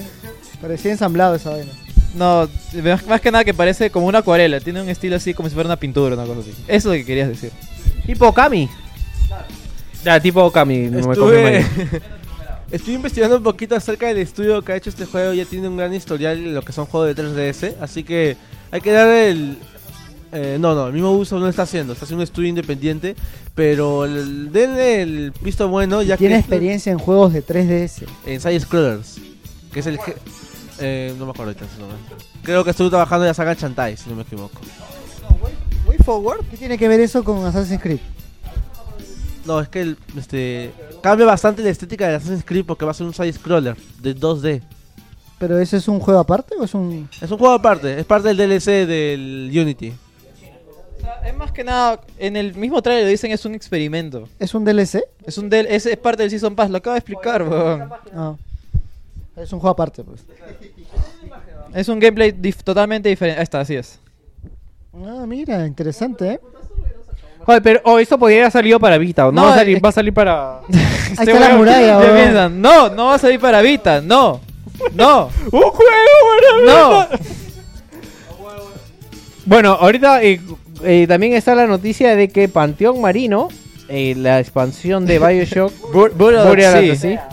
Parecía 0.62 0.92
ensamblado 0.94 1.36
esa 1.36 1.50
vaina. 1.50 1.72
No, 2.16 2.48
más, 2.82 3.06
más 3.08 3.20
que 3.20 3.30
nada 3.30 3.44
que 3.44 3.54
parece 3.54 3.90
como 3.90 4.08
una 4.08 4.20
acuarela. 4.20 4.62
Tiene 4.62 4.82
un 4.82 4.88
estilo 4.88 5.18
así 5.18 5.34
como 5.34 5.50
si 5.50 5.56
fuera 5.56 5.68
una 5.68 5.76
pintura, 5.76 6.16
una 6.16 6.24
cosa 6.26 6.40
así. 6.40 6.52
Eso 6.66 6.66
es 6.70 6.86
lo 6.86 6.92
que 6.94 7.04
querías 7.06 7.28
decir. 7.28 7.52
Tipo 8.06 8.28
Okami. 8.30 8.70
Ya, 10.06 10.18
tipo 10.22 10.46
Okami. 10.46 10.78
No 10.88 10.92
me 11.08 11.12
Estuve, 11.14 11.66
confirman. 11.76 12.02
estuve 12.72 12.96
investigando 12.96 13.38
un 13.38 13.44
poquito 13.44 13.76
acerca 13.76 14.08
del 14.08 14.18
estudio 14.18 14.62
que 14.64 14.72
ha 14.74 14.76
hecho 14.76 14.90
este 14.90 15.06
juego. 15.06 15.34
Ya 15.34 15.46
tiene 15.46 15.68
un 15.68 15.78
gran 15.78 15.94
historial 15.94 16.38
en 16.38 16.54
lo 16.56 16.62
que 16.62 16.72
son 16.72 16.86
juegos 16.86 17.16
de 17.16 17.24
3DS. 17.24 17.76
Así 17.82 18.04
que 18.04 18.38
hay 18.72 18.82
que 18.82 18.92
dar 18.92 19.10
el. 19.10 19.58
eh, 20.32 20.58
no, 20.60 20.76
no, 20.76 20.88
el 20.88 20.94
mismo 20.94 21.12
uso 21.12 21.40
no 21.40 21.48
está 21.48 21.64
haciendo. 21.64 21.94
Está 21.94 22.06
haciendo 22.06 22.22
un 22.22 22.24
estudio 22.24 22.50
independiente. 22.50 23.16
Pero 23.56 24.06
el, 24.06 24.52
denle 24.52 25.02
el 25.02 25.34
visto 25.42 25.68
bueno. 25.68 26.02
Ya 26.02 26.18
Tiene 26.18 26.36
que 26.36 26.40
experiencia 26.40 26.92
en 26.92 27.00
juegos 27.00 27.34
de 27.34 27.44
3DS. 27.44 28.06
en 28.26 28.42
Side 28.42 28.60
Scrollers. 28.60 29.20
Que 29.72 29.80
es 29.80 29.86
el. 29.88 30.00
eh, 30.80 31.14
no 31.18 31.26
me 31.26 31.32
acuerdo 31.32 31.54
ahorita. 31.54 31.66
Creo 32.44 32.64
que 32.64 32.70
estuvo 32.72 32.90
trabajando 32.90 33.26
en 33.26 33.30
la 33.30 33.34
saga 33.34 33.56
Chantai, 33.56 33.98
si 33.98 34.10
no 34.10 34.16
me 34.16 34.22
equivoco. 34.22 34.62
Way 35.88 35.98
Forward. 36.00 36.46
¿Qué 36.52 36.58
tiene 36.58 36.78
que 36.78 36.88
ver 36.88 37.00
eso 37.00 37.24
con 37.24 37.46
Assassin's 37.46 37.82
Creed? 37.82 38.00
No, 39.48 39.62
es 39.62 39.70
que 39.70 39.82
el, 39.82 39.98
este 40.18 40.72
cambia 41.02 41.26
bastante 41.26 41.64
la 41.64 41.70
estética 41.70 42.08
de 42.08 42.16
Assassin's 42.16 42.44
Creed 42.46 42.66
porque 42.66 42.84
va 42.86 42.92
a 42.92 42.94
ser 42.94 43.08
un 43.08 43.14
side 43.14 43.32
scroller 43.34 43.76
de 44.02 44.16
2D. 44.16 44.62
¿Pero 45.40 45.58
ese 45.60 45.78
es 45.78 45.88
un 45.88 46.00
juego 46.00 46.20
aparte 46.20 46.56
o 46.60 46.64
es 46.64 46.74
un.? 46.74 47.10
Es 47.22 47.32
un 47.32 47.38
juego 47.38 47.54
aparte, 47.54 48.00
es 48.00 48.06
parte 48.06 48.28
del 48.34 48.38
DLC 48.38 48.86
del 48.88 49.50
Unity. 49.54 49.94
Es 51.26 51.36
más 51.38 51.52
que 51.52 51.64
nada, 51.64 52.02
en 52.18 52.36
el 52.36 52.56
mismo 52.56 52.82
trailer 52.82 53.06
lo 53.06 53.10
dicen 53.10 53.32
es 53.32 53.46
un 53.46 53.56
experimento. 53.56 54.28
¿Es 54.40 54.54
un 54.54 54.66
DLC? 54.66 55.04
Es 55.26 55.38
un 55.38 55.50
del, 55.50 55.66
es, 55.68 55.86
es 55.86 55.98
parte 55.98 56.24
del 56.24 56.30
Season 56.30 56.56
Pass, 56.56 56.70
lo 56.70 56.78
acabo 56.78 56.94
de 56.94 57.00
explicar, 57.00 57.44
weón. 57.44 57.90
Ah. 58.14 58.36
Es 59.38 59.54
un 59.54 59.60
juego 59.60 59.72
aparte, 59.74 60.04
pues. 60.04 60.26
Es 61.74 61.88
un 61.88 62.00
gameplay 62.00 62.32
dif- 62.32 62.64
totalmente 62.64 63.08
diferente. 63.10 63.40
Ahí 63.40 63.44
está, 63.44 63.60
así 63.60 63.76
es. 63.76 64.00
Ah, 64.94 65.26
mira, 65.28 65.66
interesante, 65.68 66.34
¿eh? 66.34 66.40
Joder, 67.48 67.62
pero 67.64 67.82
oh, 67.86 67.98
eso 67.98 68.20
podría 68.20 68.42
haber 68.42 68.52
salido 68.52 68.80
para 68.80 68.98
Vita. 69.00 69.28
o 69.28 69.32
No, 69.32 69.42
No, 69.42 69.48
va, 69.48 69.54
a 69.54 69.58
salir, 69.58 69.78
es- 69.78 69.84
va 69.84 69.90
a 69.90 69.92
salir 69.94 70.14
para. 70.14 70.60
Ahí 70.70 70.78
está 71.28 71.40
la 71.40 71.56
muralla, 71.56 71.98
weón. 71.98 72.16
piensan, 72.16 72.62
no, 72.62 72.90
no 72.90 73.06
va 73.06 73.16
a 73.16 73.18
salir 73.20 73.40
para 73.40 73.62
Vita, 73.62 74.02
no. 74.02 74.42
No, 74.94 75.30
¡Un 75.52 75.62
juego, 75.62 76.66
no. 76.68 77.08
Bueno, 79.46 79.72
ahorita 79.80 80.22
eh, 80.24 80.42
eh, 80.84 81.06
también 81.08 81.34
está 81.34 81.56
la 81.56 81.66
noticia 81.68 82.16
de 82.16 82.28
que 82.30 82.50
Panteón 82.50 83.00
Marino, 83.02 83.48
eh, 83.88 84.14
la 84.18 84.40
expansión 84.40 85.06
de 85.06 85.20
Bioshock, 85.20 85.72
Bu- 85.94 86.12
Burial 86.14 86.48
Burial 86.48 86.76
at 86.76 86.82
the 86.82 86.96
Sea. 86.98 87.30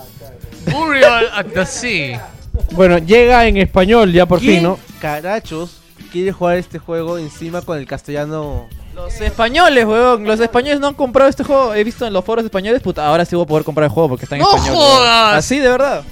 Sea, 0.65 0.76
Burial 0.78 1.25
at 1.34 1.47
the 1.47 1.67
Sea. 1.67 2.28
bueno, 2.73 2.99
llega 2.99 3.47
en 3.47 3.57
español 3.57 4.12
ya 4.12 4.26
por 4.26 4.39
¿Quién 4.39 4.55
fin, 4.55 4.62
¿no? 4.62 4.78
carachos 5.01 5.81
quiere 6.12 6.31
jugar 6.31 6.57
este 6.59 6.78
juego 6.78 7.18
encima 7.18 7.60
con 7.62 7.76
el 7.78 7.86
castellano? 7.86 8.67
Los 8.95 9.21
españoles, 9.21 9.85
weón. 9.85 10.25
Los 10.25 10.41
españoles 10.41 10.81
no 10.81 10.89
han 10.89 10.95
comprado 10.95 11.29
este 11.29 11.45
juego. 11.45 11.75
He 11.75 11.83
visto 11.85 12.07
en 12.07 12.13
los 12.13 12.25
foros 12.25 12.45
españoles, 12.45 12.81
puta, 12.83 13.07
ahora 13.07 13.25
sí 13.25 13.35
voy 13.37 13.45
a 13.45 13.49
poder 13.49 13.65
comprar 13.65 13.85
el 13.87 13.91
juego 13.91 14.09
porque 14.11 14.25
está 14.25 14.37
en 14.37 14.43
¡No 14.43 14.55
español. 14.55 14.77
jodas! 14.77 15.35
Así, 15.35 15.59
de 15.59 15.69
verdad. 15.69 16.05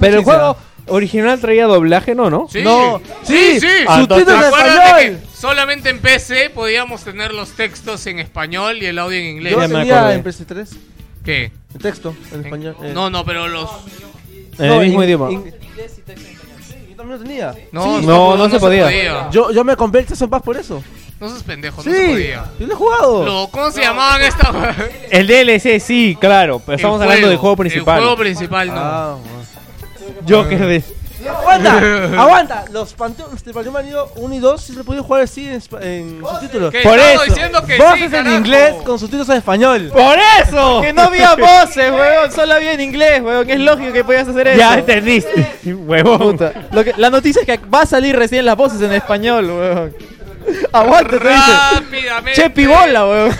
Pero 0.00 0.18
el 0.18 0.24
juego, 0.24 0.56
original 0.86 1.38
traía 1.40 1.66
doblaje, 1.66 2.14
¿no? 2.14 2.30
¿no? 2.30 2.46
Sí, 2.50 2.62
No, 2.62 3.00
sí, 3.22 3.54
sí, 3.54 3.60
sí. 3.60 3.66
Ah, 3.86 3.98
subtítulos 4.00 4.28
en 4.28 4.44
Acuérdate 4.44 4.80
que 4.80 4.86
español. 5.06 5.20
solamente 5.34 5.90
en 5.90 5.98
PC 6.00 6.50
podíamos 6.50 7.02
tener 7.04 7.32
los 7.34 7.50
textos 7.52 8.06
en 8.06 8.18
español 8.18 8.82
y 8.82 8.86
el 8.86 8.98
audio 8.98 9.18
en 9.18 9.26
inglés. 9.26 9.52
Yo 9.52 9.60
Ya 9.60 9.68
me 9.68 9.74
tenía 9.80 9.98
acordé. 9.98 10.14
en 10.14 10.24
PS3 10.24 10.76
¿Qué? 11.24 11.52
el 11.74 11.80
texto 11.80 12.14
en 12.32 12.44
español. 12.44 12.76
eh. 12.82 12.92
No, 12.94 13.10
no, 13.10 13.24
pero 13.24 13.48
los. 13.48 13.70
En 14.58 14.64
el 14.66 14.80
mismo 14.80 15.02
in- 15.02 15.08
idioma. 15.08 15.30
in- 15.32 15.44
Yo 15.44 16.96
también 16.96 17.18
lo 17.18 17.18
tenía. 17.18 17.54
No, 17.72 18.00
Sí. 18.00 18.06
no, 18.06 18.36
no 18.36 18.48
se 18.48 18.58
podía. 18.60 19.30
Yo, 19.30 19.50
yo 19.50 19.64
me 19.64 19.74
compré 19.76 20.02
el 20.02 20.08
Season 20.08 20.30
Pass 20.30 20.42
por 20.42 20.56
eso. 20.56 20.82
No 21.20 21.28
seas 21.30 21.42
pendejo, 21.44 21.82
Sí, 21.82 21.88
no 21.90 21.94
se 21.96 22.06
podía. 22.08 22.44
yo 22.58 22.66
lo 22.66 22.72
he 22.72 22.76
jugado. 22.76 23.24
Lo- 23.24 23.48
¿Cómo 23.48 23.70
se 23.70 23.80
llamaban 23.82 24.20
estas? 24.22 24.48
El 25.10 25.26
DLC, 25.26 25.80
sí, 25.80 26.16
claro, 26.20 26.60
pero 26.64 26.76
estamos 26.76 27.00
El 27.00 27.04
hablando 27.08 27.28
del 27.28 27.38
juego 27.38 27.56
principal. 27.56 27.96
El 27.98 28.02
juego 28.04 28.16
principal, 28.18 28.68
no. 28.68 28.74
Ah, 28.76 29.16
Yo 30.26 30.48
que 30.48 30.56
de... 30.58 30.82
Aguanta, 31.26 31.78
aguanta. 32.20 32.64
Los 32.70 32.92
Panteón, 32.92 33.30
los 33.32 33.42
de 33.42 33.54
Panteón 33.54 33.72
Vanido 33.72 34.12
1 34.16 34.34
y 34.34 34.38
2 34.40 34.60
sí 34.60 34.74
se 34.74 34.84
podían 34.84 35.04
jugar 35.04 35.22
así 35.22 35.48
en, 35.48 35.54
espa- 35.58 35.82
en 35.82 36.20
subtítulos. 36.20 36.70
¿Qué? 36.70 36.80
Por 36.82 36.98
Estaba 36.98 37.12
eso. 37.14 37.24
diciendo 37.24 37.64
que 37.64 37.78
Voces 37.78 37.96
sí, 37.98 38.04
en 38.04 38.10
carajo. 38.10 38.36
inglés 38.36 38.74
con 38.84 38.98
subtítulos 38.98 39.28
en 39.30 39.36
español. 39.36 39.90
¡Por 39.90 40.18
eso! 40.42 40.80
Que 40.82 40.92
no 40.92 41.02
había 41.02 41.34
voces, 41.34 41.90
weón. 41.92 42.30
Solo 42.30 42.52
había 42.52 42.72
en 42.74 42.80
inglés, 42.82 43.22
weón. 43.22 43.48
Es 43.48 43.58
lógico 43.58 43.92
que 43.94 44.04
podías 44.04 44.28
hacer 44.28 44.48
eso. 44.48 44.58
Ya 44.58 44.74
entendiste, 44.78 45.46
huevón. 45.64 46.18
Puta. 46.32 46.52
Lo 46.72 46.84
que, 46.84 46.92
la 46.98 47.08
noticia 47.08 47.40
es 47.40 47.46
que 47.46 47.56
va 47.68 47.82
a 47.82 47.86
salir 47.86 48.14
recién 48.16 48.44
las 48.44 48.56
voces 48.56 48.82
en 48.82 48.92
español, 48.92 49.46
weón. 49.46 49.96
Aguante, 50.72 51.18
te 51.18 51.28
dice. 51.28 51.52
Rápidamente. 51.74 52.40
Che, 52.42 52.50
pibola, 52.50 53.06
weón. 53.06 53.36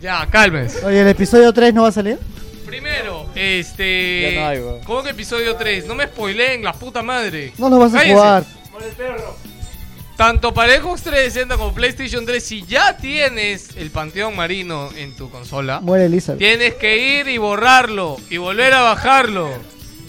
Ya, 0.00 0.26
calmes. 0.30 0.82
Oye, 0.84 1.00
¿el 1.00 1.08
episodio 1.08 1.52
3 1.52 1.72
no 1.74 1.82
va 1.82 1.88
a 1.88 1.92
salir? 1.92 2.18
Primero, 2.66 3.26
este. 3.34 4.32
Ya 4.34 4.40
no 4.40 4.46
hay, 4.48 4.58
weón. 4.58 4.80
¿Cómo 4.84 5.02
que 5.02 5.10
episodio 5.10 5.54
3? 5.56 5.86
No 5.86 5.94
me 5.94 6.06
spoileen, 6.06 6.62
la 6.64 6.72
puta 6.72 7.02
madre. 7.02 7.52
No 7.58 7.68
lo 7.68 7.78
vas 7.78 7.94
a 7.94 7.98
Cállense. 7.98 8.14
jugar. 8.14 8.44
Tanto 10.16 10.52
para 10.52 10.74
Xbox 10.76 11.02
360 11.02 11.56
como 11.56 11.72
PlayStation 11.72 12.24
3, 12.26 12.42
si 12.44 12.62
ya 12.64 12.96
tienes 12.96 13.76
el 13.76 13.90
Panteón 13.90 14.36
Marino 14.36 14.90
en 14.96 15.16
tu 15.16 15.30
consola, 15.30 15.80
Muere 15.80 16.04
Elizabeth. 16.06 16.38
tienes 16.38 16.74
que 16.74 17.18
ir 17.18 17.28
y 17.28 17.38
borrarlo 17.38 18.18
y 18.30 18.36
volver 18.36 18.74
a 18.74 18.82
bajarlo. 18.82 19.48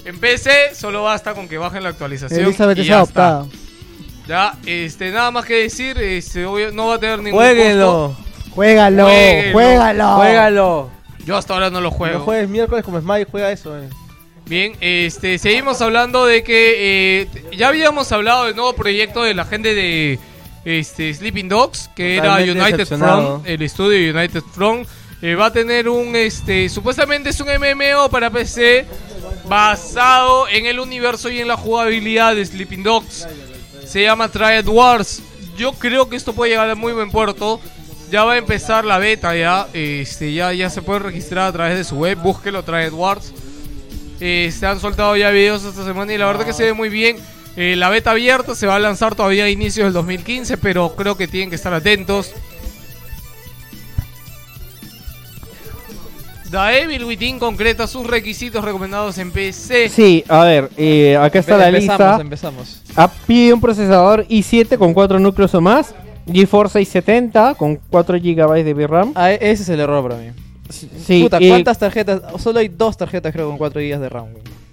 En 0.06 0.20
PC 0.20 0.76
solo 0.76 1.04
basta 1.04 1.34
con 1.34 1.48
que 1.48 1.58
bajen 1.58 1.84
la 1.84 1.90
actualización. 1.90 2.42
Elizabeth 2.42 2.78
y 2.80 2.82
es 2.82 2.88
ya 2.88 2.96
adoptada. 2.98 3.46
Ya, 4.28 4.54
este, 4.66 5.12
nada 5.12 5.32
más 5.32 5.46
que 5.46 5.56
decir, 5.64 5.98
este, 5.98 6.46
obvio- 6.46 6.72
no 6.72 6.88
va 6.88 6.96
a 6.96 7.00
tener 7.00 7.20
ningún 7.20 7.34
Jueguenlo. 7.40 8.16
costo. 8.16 8.24
Juégalo, 8.52 9.06
juégalo. 9.52 10.16
Juégalo. 10.16 10.90
Yo 11.26 11.36
hasta 11.38 11.54
ahora 11.54 11.70
no 11.70 11.82
lo 11.82 11.92
juego. 11.92 12.20
No 12.20 12.24
juegues 12.26 12.48
miércoles 12.50 12.84
como 12.86 13.00
Smite, 13.02 13.26
juega 13.30 13.52
eso. 13.52 13.78
Eh. 13.78 13.90
Bien, 14.46 14.74
este, 14.82 15.38
seguimos 15.40 15.82
hablando 15.82 16.26
de 16.26 16.44
que 16.44 17.22
eh, 17.22 17.28
ya 17.58 17.70
habíamos 17.70 18.12
hablado 18.12 18.46
del 18.46 18.56
nuevo 18.56 18.74
proyecto 18.74 19.24
de 19.24 19.34
la 19.34 19.46
gente 19.46 19.74
de 19.74 20.20
este, 20.66 21.14
Sleeping 21.14 21.50
Dogs, 21.50 21.90
que 21.96 22.18
Totalmente 22.18 22.52
era 22.52 22.66
United. 22.68 22.86
Front, 22.98 23.48
el 23.48 23.62
estudio 23.62 24.14
United 24.14 24.44
Front. 24.54 24.88
eh, 25.22 25.36
va 25.36 25.46
a 25.48 25.54
tener 25.54 25.88
un, 25.90 26.16
este, 26.16 26.68
supuestamente 26.70 27.30
es 27.30 27.40
un 27.40 27.48
MMO 27.48 28.10
para 28.10 28.30
PC 28.30 28.86
basado 29.48 30.48
en 30.50 30.66
el 30.66 30.80
universo 30.80 31.30
y 31.30 31.40
en 31.40 31.48
la 31.48 31.56
jugabilidad 31.58 32.36
de 32.36 32.46
Sleeping 32.46 32.84
Dogs. 32.84 33.28
Se 33.86 34.02
llama 34.02 34.30
Triad 34.30 34.68
Wars. 34.68 35.22
Yo 35.58 35.74
creo 35.74 36.10
que 36.10 36.16
esto 36.16 36.34
puede 36.34 36.52
llegar 36.52 36.70
a 36.70 36.76
muy 36.76 36.94
buen 36.94 37.12
puerto. 37.12 37.60
Ya 38.12 38.24
va 38.24 38.34
a 38.34 38.38
empezar 38.38 38.86
la 38.86 38.98
beta 38.98 39.36
ya. 39.36 39.68
Este, 39.74 40.34
ya, 40.34 40.54
ya 40.54 40.70
se 40.70 40.82
puede 40.82 41.00
registrar 41.00 41.48
a 41.48 41.52
través 41.52 41.78
de 41.78 41.84
su 41.84 41.96
web. 41.96 42.18
Búsquelo, 42.18 42.64
Triad 42.64 42.94
Wars. 42.94 43.34
Eh, 44.20 44.54
se 44.58 44.66
han 44.66 44.80
soltado 44.80 45.16
ya 45.18 45.32
videos 45.32 45.64
esta 45.64 45.84
semana 45.84 46.14
y 46.14 46.18
la 46.18 46.28
verdad 46.28 46.46
que 46.46 46.54
se 46.54 46.64
ve 46.64 46.74
muy 46.74 46.90
bien. 46.90 47.18
Eh, 47.56 47.76
la 47.76 47.90
beta 47.90 48.12
abierta 48.12 48.56
se 48.56 48.66
va 48.66 48.76
a 48.76 48.80
lanzar 48.80 49.16
todavía 49.16 49.46
a 49.46 49.50
inicios 49.50 49.86
del 49.86 49.94
2015, 49.94 50.58
pero 50.58 50.96
creo 50.96 51.18
que 51.18 51.28
tienen 51.28 51.50
que 51.50 51.56
estar 51.56 51.74
atentos. 51.74 52.32
The 56.54 56.84
Evil 56.84 57.06
Within 57.06 57.40
concreta 57.40 57.88
sus 57.88 58.06
requisitos 58.06 58.64
recomendados 58.64 59.18
en 59.18 59.32
PC. 59.32 59.90
Sí, 59.90 60.24
a 60.28 60.44
ver, 60.44 60.70
eh, 60.78 61.18
acá 61.20 61.40
está 61.40 61.58
la 61.58 61.70
empezamos, 61.70 62.00
lista. 62.00 62.22
empezamos. 62.22 62.82
Ah, 62.96 63.12
pide 63.26 63.54
un 63.54 63.60
procesador 63.60 64.24
i7 64.28 64.78
con 64.78 64.94
4 64.94 65.20
núcleos 65.20 65.56
o 65.56 65.62
más. 65.62 65.96
GeForce 66.32 66.74
670 66.86 67.56
con 67.56 67.80
4 67.90 68.18
GB 68.20 68.64
de 68.64 68.74
VRAM. 68.76 69.14
Ah, 69.16 69.32
e- 69.32 69.40
ese 69.42 69.64
es 69.64 69.70
el 69.70 69.80
error 69.80 70.08
para 70.08 70.22
mí. 70.22 70.28
Sí, 70.70 71.24
Puta, 71.24 71.40
eh, 71.42 71.50
¿cuántas 71.50 71.80
tarjetas? 71.80 72.22
Solo 72.40 72.60
hay 72.60 72.68
dos 72.68 72.98
tarjetas, 72.98 73.34
creo, 73.34 73.48
con 73.48 73.58
4 73.58 73.82
GB 73.82 73.98
de 74.00 74.10
RAM. 74.10 74.28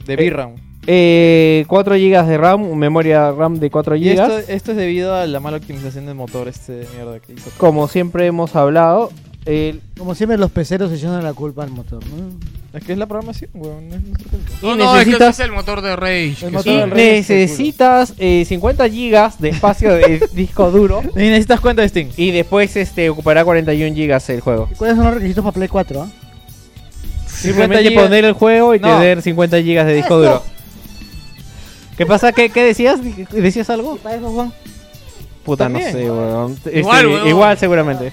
De 0.05 0.13
Eh, 0.15 0.17
VRAM. 0.31 0.51
eh, 0.87 1.65
4 1.67 1.95
GB 1.95 2.27
de 2.27 2.37
RAM, 2.37 2.75
memoria 2.75 3.33
RAM 3.33 3.59
de 3.59 3.71
4 3.71 3.97
Y 3.97 4.01
GB. 4.05 4.11
esto, 4.13 4.53
esto 4.53 4.71
es 4.73 4.77
debido 4.77 5.15
a 5.15 5.27
la 5.27 5.41
mala 5.41 5.57
optimización 5.57 6.05
del 6.05 6.15
motor, 6.15 6.47
este 6.47 6.73
de 6.73 6.87
mierda 6.95 7.21
que 7.21 7.33
hizo. 7.33 7.51
Como 7.57 7.89
siempre 7.89 8.27
hemos 8.27 8.55
hablado, 8.55 9.11
el- 9.45 9.81
Como 9.99 10.15
siempre, 10.15 10.37
los 10.39 10.51
peceros 10.51 10.91
se 10.91 10.97
echan 10.97 11.23
la 11.23 11.33
culpa 11.33 11.63
al 11.65 11.71
motor. 11.71 12.03
¿no? 12.07 12.39
Es 12.79 12.85
que 12.85 12.93
es 12.93 12.99
la 12.99 13.07
programación, 13.07 13.51
weón. 13.55 13.89
no 13.89 13.97
es 13.97 14.03
nuestra 14.03 14.31
culpa. 14.31 14.53
No, 14.63 14.77
no, 14.77 14.97
es 15.01 15.05
que 15.09 15.15
ese 15.17 15.29
es 15.29 15.41
el 15.41 15.51
motor 15.53 15.81
de 15.83 15.97
Rage. 15.97 16.29
El 16.29 16.37
que 16.37 16.51
motor 16.51 16.63
sí. 16.65 16.71
y 16.71 16.77
del 16.77 16.91
Rey 16.93 17.09
es 17.19 17.31
el 17.31 17.37
necesitas 17.41 18.15
eh, 18.19 18.45
50 18.47 18.87
GB 18.89 19.33
de 19.39 19.49
espacio 19.49 19.93
de 19.95 20.29
disco 20.35 20.71
duro. 20.71 21.03
Y 21.15 21.19
necesitas 21.19 21.59
cuenta 21.61 21.83
de 21.83 21.89
Steam. 21.89 22.09
Y 22.17 22.31
después 22.31 22.77
este 22.77 23.11
ocupará 23.11 23.45
41 23.45 23.95
GB 23.97 24.21
el 24.35 24.41
juego. 24.41 24.69
¿Y 24.71 24.75
¿Cuáles 24.77 24.97
son 24.97 25.05
los 25.07 25.15
requisitos 25.15 25.43
para 25.43 25.55
Play 25.55 25.69
4? 25.69 26.03
ah? 26.03 26.09
Simplemente 27.27 27.89
gigas- 27.89 28.03
poner 28.05 28.25
el 28.25 28.33
juego 28.35 28.75
y 28.75 28.79
No. 28.79 28.89
tener 28.89 29.23
50 29.23 29.57
GB 29.59 29.85
de 29.87 29.95
disco 29.95 30.19
duro. 30.19 30.43
¿Qué 31.97 32.07
pasa? 32.07 32.33
¿Qué, 32.33 32.51
qué 32.51 32.63
decías? 32.65 33.01
¿Decías 33.33 33.69
algo? 33.71 33.97
¿Para 33.97 34.17
eso, 34.17 34.31
Juan? 34.31 34.53
Puta, 35.45 35.65
También. 35.65 35.87
no 35.87 35.93
sé, 35.93 36.11
weón. 36.11 36.53
Este, 36.53 36.79
Igual, 36.79 37.07
weón. 37.07 37.27
igual 37.29 37.59
seguramente. 37.59 38.13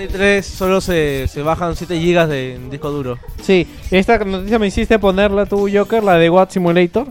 Play 0.00 0.08
3 0.08 0.46
solo 0.46 0.80
se, 0.80 1.28
se 1.28 1.42
bajan 1.42 1.76
7 1.76 1.94
GB 1.94 2.26
de 2.26 2.58
disco 2.70 2.90
duro. 2.90 3.18
Sí, 3.42 3.66
esta 3.90 4.18
noticia 4.24 4.58
me 4.58 4.68
hiciste 4.68 4.98
ponerla 4.98 5.44
tú, 5.44 5.68
Joker, 5.70 6.02
la 6.02 6.14
de 6.14 6.30
Watt 6.30 6.52
Simulator. 6.52 7.08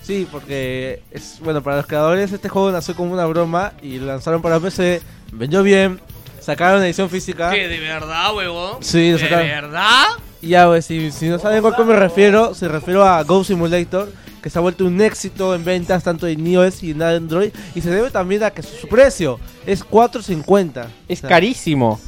Sí, 0.00 0.26
porque 0.32 1.02
es 1.10 1.40
bueno 1.44 1.62
para 1.62 1.76
los 1.76 1.86
creadores 1.86 2.32
este 2.32 2.48
juego 2.48 2.72
nació 2.72 2.96
como 2.96 3.12
una 3.12 3.26
broma 3.26 3.74
y 3.82 3.98
lo 3.98 4.06
lanzaron 4.06 4.40
para 4.40 4.58
PC, 4.60 5.02
vendió 5.30 5.62
bien, 5.62 6.00
sacaron 6.40 6.80
la 6.80 6.86
edición 6.86 7.10
física. 7.10 7.50
¿Qué, 7.50 7.68
¿De 7.68 7.78
verdad, 7.78 8.34
huevón? 8.34 8.78
Sí, 8.80 9.12
lo 9.12 9.18
¿De 9.18 9.28
verdad? 9.28 10.06
Y 10.40 10.48
ya, 10.48 10.66
pues, 10.66 10.86
si, 10.86 11.10
si 11.12 11.28
no 11.28 11.38
saben 11.38 11.62
a 11.64 11.76
qué 11.76 11.84
me 11.84 11.96
refiero, 11.96 12.54
se 12.54 12.66
refiero 12.66 13.04
a 13.04 13.22
Go 13.24 13.44
Simulator, 13.44 14.10
que 14.42 14.48
se 14.48 14.58
ha 14.58 14.62
vuelto 14.62 14.86
un 14.86 14.98
éxito 15.02 15.54
en 15.54 15.64
ventas 15.66 16.02
tanto 16.02 16.26
en 16.26 16.46
iOS 16.46 16.82
y 16.82 16.92
en 16.92 17.02
Android, 17.02 17.50
y 17.74 17.80
se 17.82 17.90
debe 17.90 18.10
también 18.10 18.42
a 18.42 18.50
que 18.50 18.62
su 18.62 18.88
precio 18.88 19.38
es 19.66 19.84
4.50. 19.86 20.86
Es 21.08 21.18
O 21.18 21.20
sea, 21.20 21.28
carísimo. 21.28 22.00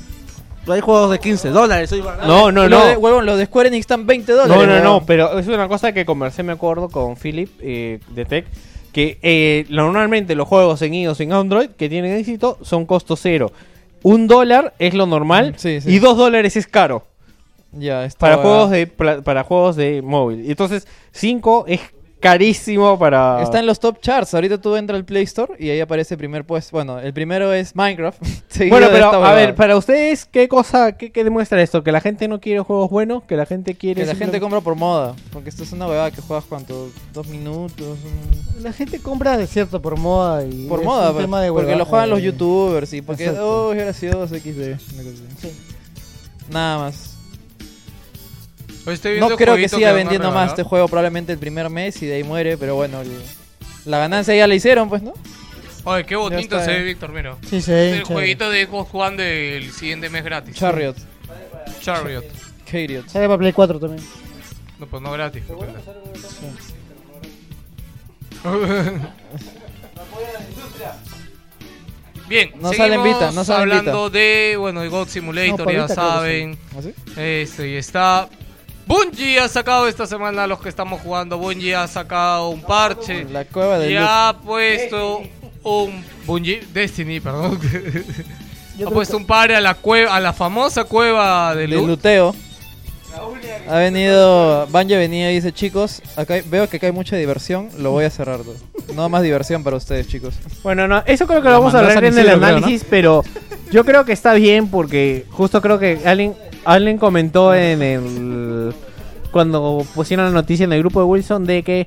Hay 0.67 0.81
juegos 0.81 1.10
de 1.10 1.18
15 1.18 1.51
dólares, 1.51 1.91
soy. 1.91 2.02
No, 2.26 2.51
no, 2.51 2.68
Lo 2.68 2.78
no. 2.78 2.86
de, 2.86 2.97
huevón, 2.97 3.26
los 3.26 3.36
de 3.39 3.47
Square 3.47 3.68
Enix 3.68 3.81
están 3.83 4.07
20 4.07 4.33
dólares. 4.33 4.57
No, 4.57 4.67
no, 4.67 4.83
no, 4.83 5.07
pero 5.07 5.39
es 5.39 5.47
una 5.47 5.68
cosa 5.68 5.93
que 5.93 6.05
conversé, 6.07 6.43
me 6.43 6.52
acuerdo, 6.52 6.89
con 6.89 7.17
Philip 7.17 7.51
eh, 7.60 8.01
de 8.10 8.25
Tech, 8.25 8.47
que 8.93 9.18
eh, 9.23 9.67
normalmente 9.68 10.34
los 10.34 10.49
juegos 10.49 10.81
en 10.83 10.94
iOS 10.94 11.20
y 11.20 11.25
en 11.25 11.33
Android 11.33 11.68
que 11.70 11.89
tienen 11.89 12.17
éxito 12.17 12.59
son 12.62 12.86
costo 12.86 13.17
cero. 13.17 13.52
Un 14.02 14.26
dólar 14.26 14.75
es 14.78 14.94
lo 14.94 15.07
normal 15.07 15.55
Sí, 15.57 15.81
sí. 15.81 15.91
y 15.91 15.99
dos 15.99 16.17
dólares 16.18 16.57
es 16.57 16.67
caro 16.67 17.05
Ya, 17.73 18.05
está 18.05 18.18
para 18.18 18.36
juegos 18.36 18.70
de 18.70 18.86
pla- 18.86 19.23
para 19.23 19.44
juegos 19.44 19.76
de 19.76 20.02
móvil. 20.02 20.44
Y 20.44 20.51
Entonces, 20.51 20.86
5 21.12 21.65
es 21.68 21.81
carísimo 22.24 22.98
para... 22.98 23.42
Está 23.42 23.58
en 23.58 23.66
los 23.66 23.78
top 23.78 24.00
charts. 24.00 24.32
Ahorita 24.32 24.58
tú 24.58 24.74
entras 24.76 24.96
al 24.96 25.04
Play 25.04 25.24
Store 25.24 25.52
y 25.58 25.68
ahí 25.68 25.78
aparece 25.78 26.14
el 26.14 26.18
primer 26.18 26.44
puesto. 26.46 26.70
Bueno, 26.72 26.98
el 26.98 27.12
primero 27.12 27.52
es 27.52 27.76
Minecraft. 27.76 28.18
Bueno, 28.68 28.86
pero 28.92 29.12
a 29.12 29.32
ver, 29.34 29.56
para 29.56 29.76
ustedes, 29.76 30.24
¿qué 30.26 30.48
cosa, 30.48 30.92
qué, 30.92 31.10
qué 31.10 31.24
demuestra 31.24 31.60
esto? 31.60 31.82
¿Que 31.82 31.90
la 31.90 32.00
gente 32.00 32.28
no 32.28 32.40
quiere 32.40 32.60
juegos 32.60 32.88
buenos? 32.88 33.24
¿Que 33.24 33.36
la 33.36 33.46
gente 33.46 33.74
quiere... 33.74 34.02
Que 34.02 34.06
la 34.06 34.14
gente 34.14 34.40
compra 34.40 34.60
por 34.60 34.76
moda. 34.76 35.16
Porque 35.32 35.48
esto 35.48 35.64
es 35.64 35.72
una 35.72 35.88
huevada 35.88 36.12
que 36.12 36.22
juegas 36.22 36.44
cuánto, 36.48 36.88
dos 37.12 37.26
minutos. 37.26 37.98
un- 38.04 38.62
La 38.62 38.72
gente 38.72 39.00
compra 39.00 39.36
de 39.36 39.48
cierto 39.48 39.82
por 39.82 39.98
moda 39.98 40.44
y 40.46 40.68
Por 40.68 40.80
es 40.80 40.86
moda, 40.86 41.08
un 41.08 41.14
pues, 41.14 41.24
tema 41.24 41.42
de 41.42 41.50
porque 41.50 41.74
lo 41.74 41.84
juegan 41.84 42.10
los 42.10 42.20
eh. 42.20 42.22
youtubers 42.22 42.92
y 42.92 43.02
porque, 43.02 43.24
Exacto. 43.24 43.66
oh, 43.66 43.72
es 43.72 43.78
gracioso, 43.78 44.28
XD. 44.28 44.94
una 44.94 45.02
cosa 45.02 45.22
así. 45.36 45.52
Nada 46.50 46.78
más. 46.78 47.14
Hoy 48.86 48.94
estoy 48.94 49.18
No 49.20 49.30
creo 49.36 49.56
que 49.56 49.68
siga 49.68 49.92
vendiendo 49.92 50.30
más 50.30 50.50
este 50.50 50.62
juego 50.62 50.88
probablemente 50.88 51.32
el 51.32 51.38
primer 51.38 51.70
mes 51.70 52.00
y 52.02 52.06
de 52.06 52.14
ahí 52.16 52.24
muere, 52.24 52.56
pero 52.58 52.74
bueno, 52.74 53.00
el- 53.00 53.22
la 53.86 53.98
ganancia 53.98 54.34
ya 54.34 54.46
la 54.46 54.54
hicieron, 54.54 54.88
pues, 54.88 55.02
¿no? 55.02 55.12
Oye, 55.84 56.04
qué 56.06 56.16
bonito 56.16 56.58
se 56.60 56.66
ve, 56.70 56.82
Víctor, 56.82 57.10
mira. 57.12 57.36
Sí, 57.48 57.60
se 57.60 57.72
ve 57.72 57.86
Es 57.86 57.92
el 57.92 58.02
chévere. 58.04 58.14
jueguito 58.14 58.50
de 58.50 58.66
Xbox 58.66 58.90
One 58.94 59.16
del 59.22 59.70
siguiente 59.72 60.08
mes 60.08 60.24
gratis. 60.24 60.56
Chariot. 60.56 60.96
Chariot. 61.80 62.24
Chariot. 62.66 63.08
Sale 63.08 63.26
para 63.26 63.38
Play 63.38 63.52
4 63.52 63.78
también. 63.78 64.02
No, 64.78 64.86
pues 64.86 65.02
no 65.02 65.12
gratis. 65.12 65.42
pues, 65.46 65.58
pendejo. 65.58 65.84
Bien, 72.28 72.52
No 72.58 72.72
sale 72.72 72.94
en 72.94 73.02
seguimos 73.02 73.20
Vita, 73.20 73.32
no 73.32 73.44
sale 73.44 73.64
en 73.64 73.78
hablando 73.78 74.08
de, 74.10 74.56
bueno, 74.58 74.80
de 74.80 74.88
God 74.88 75.08
Simulator, 75.08 75.66
No, 75.66 75.70
ya 75.72 75.82
Vita 75.82 75.94
saben. 75.94 76.58
¿Ah, 76.76 76.80
sí? 76.82 76.94
Este, 77.20 77.68
y 77.68 77.76
está. 77.76 78.28
Bungie 78.86 79.40
ha 79.40 79.48
sacado 79.48 79.88
esta 79.88 80.06
semana 80.06 80.46
los 80.46 80.60
que 80.60 80.68
estamos 80.68 81.00
jugando. 81.00 81.38
Bungie 81.38 81.74
ha 81.74 81.86
sacado 81.86 82.50
un 82.50 82.62
parche. 82.62 83.24
La 83.24 83.44
cueva 83.44 83.78
del 83.78 83.92
y 83.92 83.96
ha 83.96 84.36
puesto 84.44 85.22
un 85.62 86.04
Bungie 86.26 86.62
Destiny, 86.72 87.20
perdón. 87.20 87.58
Ha 88.84 88.90
puesto 88.90 89.16
un 89.16 89.24
par 89.24 89.52
a 89.52 89.60
la 89.60 89.74
cueva, 89.74 90.16
a 90.16 90.20
la 90.20 90.32
famosa 90.32 90.84
cueva 90.84 91.54
de 91.54 91.62
de 91.62 91.68
loot. 91.68 91.86
luteo. 91.86 92.34
Ha 93.68 93.78
venido, 93.78 94.67
Banja 94.70 94.97
venía 94.97 95.31
y 95.31 95.36
dice, 95.36 95.52
chicos, 95.52 96.02
acá 96.17 96.34
hay- 96.34 96.43
veo 96.43 96.68
que 96.68 96.76
acá 96.76 96.86
hay 96.86 96.93
mucha 96.93 97.17
diversión, 97.17 97.68
lo 97.78 97.91
voy 97.93 98.05
a 98.05 98.10
cerrar. 98.10 98.41
todo". 98.41 98.55
No 98.94 99.09
más 99.09 99.23
diversión 99.23 99.62
para 99.65 99.76
ustedes, 99.76 100.07
chicos. 100.09 100.34
Bueno, 100.62 100.86
no, 100.86 101.02
eso 101.07 101.26
creo 101.26 101.41
que 101.41 101.44
lo 101.49 101.52
La 101.52 101.59
vamos 101.59 101.75
a 101.75 101.78
mandó 101.78 101.91
hablar 101.91 101.94
San 101.94 102.05
en 102.05 102.18
el 102.18 102.25
Isidro, 102.25 102.39
creo, 102.41 102.51
¿no? 102.52 102.57
análisis, 102.59 102.86
pero 102.89 103.25
yo 103.73 103.84
creo 103.84 104.05
que 104.05 104.12
está 104.12 104.34
bien 104.34 104.68
porque 104.68 105.25
justo 105.31 105.60
creo 105.62 105.78
que 105.78 106.01
alguien, 106.05 106.34
alguien 106.65 106.99
comentó 106.99 107.55
en 107.55 107.83
el... 107.83 108.75
Cuando 109.33 109.84
pusieron 109.94 110.26
la 110.26 110.31
noticia 110.33 110.65
en 110.65 110.73
el 110.73 110.78
grupo 110.81 111.01
de 111.01 111.07
Wilson 111.07 111.44
de 111.44 111.62
que... 111.62 111.86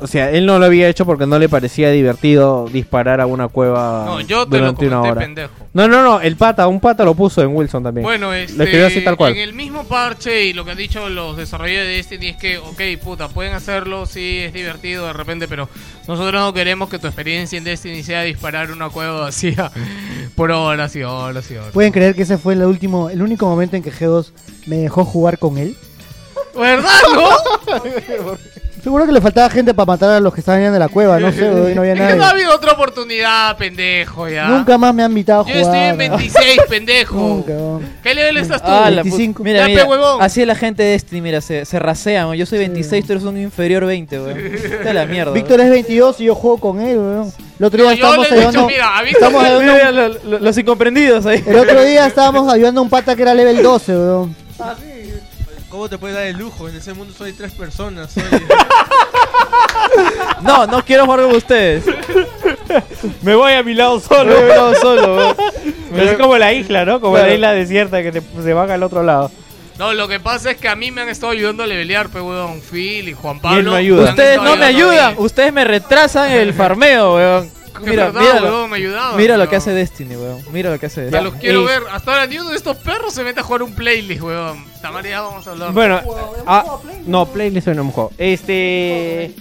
O 0.00 0.06
sea, 0.06 0.30
él 0.30 0.44
no 0.44 0.58
lo 0.58 0.66
había 0.66 0.88
hecho 0.88 1.06
porque 1.06 1.24
no 1.26 1.38
le 1.38 1.48
parecía 1.48 1.90
divertido 1.90 2.68
disparar 2.70 3.20
a 3.20 3.26
una 3.26 3.48
cueva 3.48 4.04
No, 4.06 4.20
yo 4.20 4.44
te 4.46 4.56
lo 4.58 4.58
durante 4.58 4.86
una 4.86 4.96
comenté, 4.96 5.12
hora. 5.12 5.20
pendejo. 5.20 5.52
No, 5.72 5.88
no, 5.88 6.02
no, 6.02 6.20
el 6.20 6.36
pata, 6.36 6.66
un 6.68 6.80
pata 6.80 7.04
lo 7.04 7.14
puso 7.14 7.42
en 7.42 7.54
Wilson 7.54 7.82
también. 7.82 8.02
Bueno, 8.04 8.26
lo 8.28 8.34
este, 8.34 8.62
escribió 8.62 8.86
así 8.86 9.00
tal 9.02 9.16
cual. 9.16 9.32
en 9.32 9.38
el 9.38 9.52
mismo 9.54 9.84
parche 9.84 10.44
y 10.46 10.52
lo 10.52 10.64
que 10.64 10.72
han 10.72 10.76
dicho 10.76 11.08
los 11.08 11.36
desarrolladores 11.36 11.86
de 11.88 11.94
Destiny 11.96 12.28
es 12.28 12.36
que, 12.36 12.58
ok, 12.58 12.80
puta, 13.02 13.28
pueden 13.28 13.54
hacerlo, 13.54 14.06
sí, 14.06 14.40
es 14.40 14.52
divertido 14.52 15.06
de 15.06 15.12
repente, 15.12 15.48
pero 15.48 15.68
nosotros 16.06 16.40
no 16.40 16.52
queremos 16.52 16.88
que 16.88 16.98
tu 16.98 17.06
experiencia 17.06 17.56
en 17.56 17.64
Destiny 17.64 18.02
sea 18.02 18.22
disparar 18.22 18.70
una 18.72 18.88
cueva 18.90 19.20
vacía 19.20 19.70
por 20.36 20.50
horas 20.50 20.94
y 20.96 21.02
horas 21.02 21.50
y 21.50 21.56
horas. 21.56 21.70
¿Pueden 21.72 21.92
creer 21.92 22.14
que 22.14 22.22
ese 22.22 22.36
fue 22.38 22.54
el 22.54 22.62
último, 22.64 23.10
el 23.10 23.22
único 23.22 23.46
momento 23.46 23.76
en 23.76 23.82
que 23.82 23.92
G2 23.92 24.30
me 24.66 24.76
dejó 24.78 25.04
jugar 25.04 25.38
con 25.38 25.56
él? 25.58 25.76
¿Verdad, 26.56 26.90
no? 27.14 27.28
Seguro 28.84 29.06
que 29.06 29.12
le 29.12 29.20
faltaba 29.22 29.48
gente 29.48 29.72
para 29.72 29.86
matar 29.86 30.10
a 30.10 30.20
los 30.20 30.34
que 30.34 30.40
estaban 30.40 30.62
en 30.62 30.78
la 30.78 30.88
cueva, 30.88 31.18
no 31.18 31.32
sé, 31.32 31.48
hoy 31.48 31.74
no 31.74 31.80
había 31.80 31.94
que 31.94 32.00
no 32.00 32.04
ha 32.04 32.14
nadie. 32.16 32.24
habido 32.30 32.54
otra 32.54 32.72
oportunidad, 32.72 33.56
pendejo, 33.56 34.28
ya. 34.28 34.46
Nunca 34.48 34.76
más 34.76 34.94
me 34.94 35.02
han 35.02 35.10
invitado 35.10 35.40
a 35.40 35.46
Yo 35.46 35.54
jugar. 35.58 35.74
estoy 35.74 35.88
en 35.88 35.96
26, 35.96 36.60
pendejo. 36.68 37.16
Nunca, 37.16 37.52
weón. 37.52 37.82
¿Qué 38.02 38.14
nivel 38.14 38.36
estás 38.36 38.60
tú? 38.62 38.68
Ah, 38.70 38.90
la 38.90 39.00
pu- 39.00 39.04
25. 39.04 39.42
Mira, 39.42 39.60
Ya, 39.60 39.66
mira, 39.68 39.82
pe, 39.84 39.88
huevón. 39.90 40.20
así 40.22 40.42
es 40.42 40.46
la 40.46 40.54
gente 40.54 40.82
de 40.82 40.90
Destiny, 40.90 41.22
mira, 41.22 41.40
se, 41.40 41.64
se 41.64 41.78
rasean. 41.78 42.26
weón. 42.26 42.36
Yo 42.36 42.44
soy 42.44 42.58
26, 42.58 43.06
tú 43.06 43.12
eres 43.14 43.24
un 43.24 43.38
inferior 43.40 43.86
20, 43.86 44.20
weón. 44.20 44.38
Está 44.38 44.92
la 44.92 45.06
mierda. 45.06 45.32
Víctor 45.32 45.60
es 45.62 45.70
22 45.70 46.20
y 46.20 46.24
yo 46.24 46.34
juego 46.34 46.58
con 46.58 46.80
él, 46.82 46.98
weón. 46.98 47.32
El 47.58 47.64
otro 47.64 47.78
día 47.82 47.90
No, 47.90 47.96
yo 47.96 48.04
estábamos 48.22 48.30
ayudando. 48.32 48.66
mira, 48.66 49.02
estamos 49.10 49.44
ayudando- 49.44 49.60
Mira, 49.72 49.74
mira, 49.74 49.92
lo- 49.92 50.08
lo- 50.30 50.38
los 50.40 50.58
incomprendidos 50.58 51.24
ahí. 51.24 51.42
el 51.46 51.56
otro 51.56 51.82
día 51.82 52.06
estábamos 52.06 52.52
ayudando 52.52 52.80
a 52.80 52.84
un 52.84 52.90
pata 52.90 53.16
que 53.16 53.22
era 53.22 53.32
level 53.32 53.62
12, 53.62 53.92
weón. 53.96 54.36
¿Cómo 55.74 55.88
te 55.88 55.98
puedes 55.98 56.14
dar 56.16 56.26
el 56.26 56.36
lujo? 56.36 56.68
En 56.68 56.76
ese 56.76 56.94
mundo 56.94 57.12
soy 57.18 57.32
tres 57.32 57.50
personas. 57.50 58.12
Soy... 58.12 58.22
No, 60.42 60.66
no 60.68 60.84
quiero 60.84 61.04
jugar 61.04 61.22
con 61.22 61.34
ustedes. 61.34 61.84
Me 63.22 63.34
voy 63.34 63.52
a 63.54 63.62
mi 63.64 63.74
lado 63.74 63.98
solo. 63.98 64.30
Me 64.32 64.38
he 64.38 64.42
quedado 64.46 64.74
solo, 64.76 65.16
weón. 65.16 65.36
Pero 65.92 66.10
es 66.12 66.16
como 66.18 66.38
la 66.38 66.52
isla, 66.52 66.84
¿no? 66.84 67.00
Como 67.00 67.14
Claro. 67.14 67.28
la 67.28 67.34
isla 67.34 67.52
desierta 67.54 68.02
que 68.04 68.12
te- 68.12 68.22
se 68.42 68.52
van 68.54 68.70
al 68.70 68.84
otro 68.84 69.02
lado. 69.02 69.32
No, 69.76 69.92
lo 69.94 70.06
que 70.06 70.20
pasa 70.20 70.52
es 70.52 70.58
que 70.58 70.68
a 70.68 70.76
mí 70.76 70.92
me 70.92 71.00
han 71.00 71.08
estado 71.08 71.32
ayudando 71.32 71.64
a 71.64 71.66
levelear, 71.66 72.08
pe, 72.08 72.20
weón. 72.20 72.60
Phil 72.60 73.08
y 73.08 73.12
Juan 73.12 73.38
Y 73.38 73.40
Pablo. 73.40 73.58
él 73.58 73.64
no 73.66 73.74
ayuda. 73.74 74.02
me 74.02 74.08
han 74.08 74.10
Ustedes 74.14 74.30
estado 74.36 74.50
no 74.50 74.56
me 74.56 74.64
ayudando 74.66 74.86
a 74.90 74.92
ayudan, 75.06 75.14
mí. 75.18 75.24
ustedes 75.26 75.52
me 75.52 75.64
retrasan 75.64 76.30
el 76.30 76.54
farmeo, 76.54 77.14
weón. 77.16 77.50
Mira, 77.82 78.04
verdad, 78.06 78.20
mira, 78.20 78.40
lo, 78.40 78.46
weón, 78.58 78.70
me 78.70 78.76
ayudaba. 78.76 79.16
mira 79.16 79.36
lo 79.36 79.48
que 79.48 79.56
hace 79.56 79.70
Destiny, 79.72 80.16
weón. 80.16 80.40
Mira 80.52 80.70
lo 80.70 80.78
que 80.78 80.86
hace 80.86 81.00
Ya 81.00 81.04
Destiny. 81.06 81.24
los 81.24 81.34
quiero 81.34 81.62
Y- 81.62 81.64
ver. 81.66 81.82
Hasta 81.92 82.12
ahora 82.12 82.26
ni 82.26 82.38
uno 82.38 82.50
de 82.50 82.56
estos 82.56 82.76
perros 82.78 83.12
se 83.14 83.24
mete 83.24 83.40
a 83.40 83.42
jugar 83.42 83.62
un 83.62 83.74
playlist, 83.74 84.22
weón. 84.22 84.64
Tamara, 84.80 85.08
ya 85.08 85.20
vamos 85.22 85.46
a 85.46 85.50
hablar. 85.52 85.72
Bueno, 85.72 86.00
ah, 86.46 86.78
no, 87.06 87.26
playlist 87.26 87.68
hoy 87.68 87.74
no 87.74 87.80
hemos 87.82 87.94
jugado. 87.94 88.12
Este. 88.18 89.32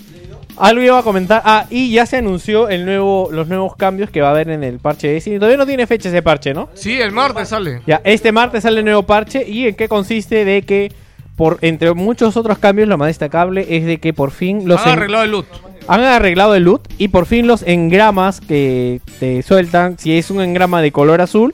Algo 0.56 0.84
iba 0.84 1.00
a 1.00 1.04
comentar. 1.04 1.42
Ah, 1.46 1.66
y 1.72 1.92
ya 1.92 2.06
se 2.06 2.18
anunció 2.18 2.70
el 2.70 2.86
nuevo, 2.86 3.30
los 3.32 3.48
nuevos 3.48 3.76
cambios 3.76 4.12
que 4.12 4.22
va 4.22 4.28
a 4.28 4.32
haber 4.32 4.50
en 4.50 4.64
el 4.64 4.78
parche 4.80 5.08
de 5.08 5.14
Destiny. 5.16 5.38
Todavía 5.38 5.58
no 5.58 5.66
tiene 5.66 5.88
fecha 5.88 6.10
ese 6.10 6.22
parche, 6.22 6.54
¿no? 6.54 6.70
Sí, 6.76 7.02
el 7.02 7.12
martes 7.12 7.50
sale. 7.50 7.82
Ya, 7.88 8.02
este 8.04 8.32
martes 8.32 8.62
sale 8.64 8.80
el 8.80 8.86
nuevo 8.86 9.02
parche. 9.04 9.48
¿Y 9.50 9.68
en 9.68 9.76
qué 9.76 9.88
consiste? 9.88 10.46
De 10.46 10.62
que, 10.62 10.92
por 11.36 11.58
entre 11.62 11.92
muchos 11.96 12.38
otros 12.38 12.60
cambios, 12.60 12.88
lo 12.88 13.00
más 13.00 13.08
destacable 13.08 13.66
es 13.76 13.86
de 13.86 13.98
que 14.00 14.14
por 14.14 14.30
fin 14.30 14.68
los 14.68 14.80
Han 14.82 14.90
en- 14.94 14.98
arreglado 15.00 15.24
el 15.24 15.32
loot. 15.32 15.48
Han 15.88 16.02
arreglado 16.04 16.56
el 16.56 16.64
loot 16.64 16.82
y 16.98 17.10
por 17.10 17.26
fin 17.26 17.48
los 17.48 17.64
engramas 17.64 18.40
que 18.42 19.02
te 19.20 19.42
sueltan, 19.44 19.98
si 20.00 20.18
es 20.18 20.30
un 20.30 20.42
engrama 20.42 20.82
de 20.82 20.92
color 20.92 21.22
azul, 21.22 21.54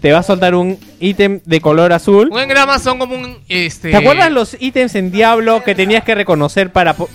te 0.00 0.12
va 0.12 0.18
a 0.18 0.22
soltar 0.22 0.54
un 0.54 0.78
ítem 1.00 1.40
de 1.44 1.60
color 1.60 1.92
azul. 1.92 2.28
Un 2.32 2.38
engrama 2.40 2.78
son 2.78 2.98
como 2.98 3.14
un. 3.16 3.38
Este... 3.48 3.90
¿Te 3.90 3.96
acuerdas 3.96 4.30
los 4.30 4.56
ítems 4.60 4.94
en 4.94 5.10
Diablo 5.10 5.62
que 5.64 5.74
tenías 5.74 6.04
que 6.04 6.14
reconocer 6.14 6.70
para... 6.72 6.94
po- 6.94 7.08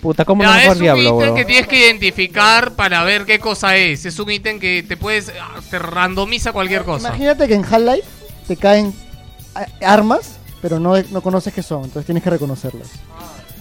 Puta, 0.00 0.26
¿cómo 0.26 0.42
no 0.42 0.50
Ya, 0.50 0.54
me 0.56 0.60
es 0.60 0.64
acuerdo 0.66 0.80
un 0.80 0.84
Diablo, 0.84 1.02
ítem 1.02 1.16
huevón? 1.16 1.34
que 1.36 1.44
tienes 1.46 1.66
que 1.66 1.78
identificar 1.86 2.72
para 2.72 3.02
ver 3.04 3.24
qué 3.24 3.38
cosa 3.38 3.76
es. 3.76 4.04
Es 4.04 4.18
un 4.18 4.30
ítem 4.30 4.60
que 4.60 4.84
te 4.86 4.98
puedes. 4.98 5.32
ah, 5.40 5.60
te 5.70 5.78
randomiza 5.78 6.52
cualquier 6.52 6.82
cosa. 6.84 7.08
Imagínate 7.08 7.48
que 7.48 7.54
en 7.54 7.64
Half-Life 7.64 8.06
te 8.46 8.56
caen 8.56 8.92
a- 9.54 9.66
armas, 9.92 10.36
pero 10.60 10.78
no, 10.78 10.94
no 11.10 11.20
conoces 11.22 11.54
qué 11.54 11.62
son, 11.62 11.84
entonces 11.84 12.04
tienes 12.04 12.22
que 12.22 12.28
reconocerlas. 12.30 12.90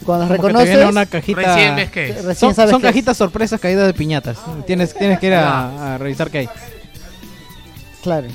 Y 0.04 0.06
Cuando 0.06 0.26
las 0.26 0.32
que 0.32 0.38
te 0.42 0.48
reconoces, 0.48 0.70
viene 0.76 0.86
una 0.90 1.06
cajita. 1.06 1.42
Recién 1.42 1.76
ves 1.78 1.92
qué 1.92 2.10
es. 2.10 2.16
recién 2.18 2.36
Son, 2.36 2.56
sabes 2.56 2.72
son 2.72 2.82
qué 2.82 2.88
es. 2.88 2.94
cajitas 2.94 3.16
sorpresas 3.18 3.60
caídas 3.60 3.88
de 3.88 3.94
piñatas. 3.94 4.38
Tienes, 4.68 4.94
tienes 4.94 5.18
que 5.20 5.28
ir 5.28 5.34
a, 5.36 5.96
a 5.96 5.98
revisar 5.98 6.30
qué 6.30 6.40
hay. 6.40 6.50
Claro. 8.02 8.28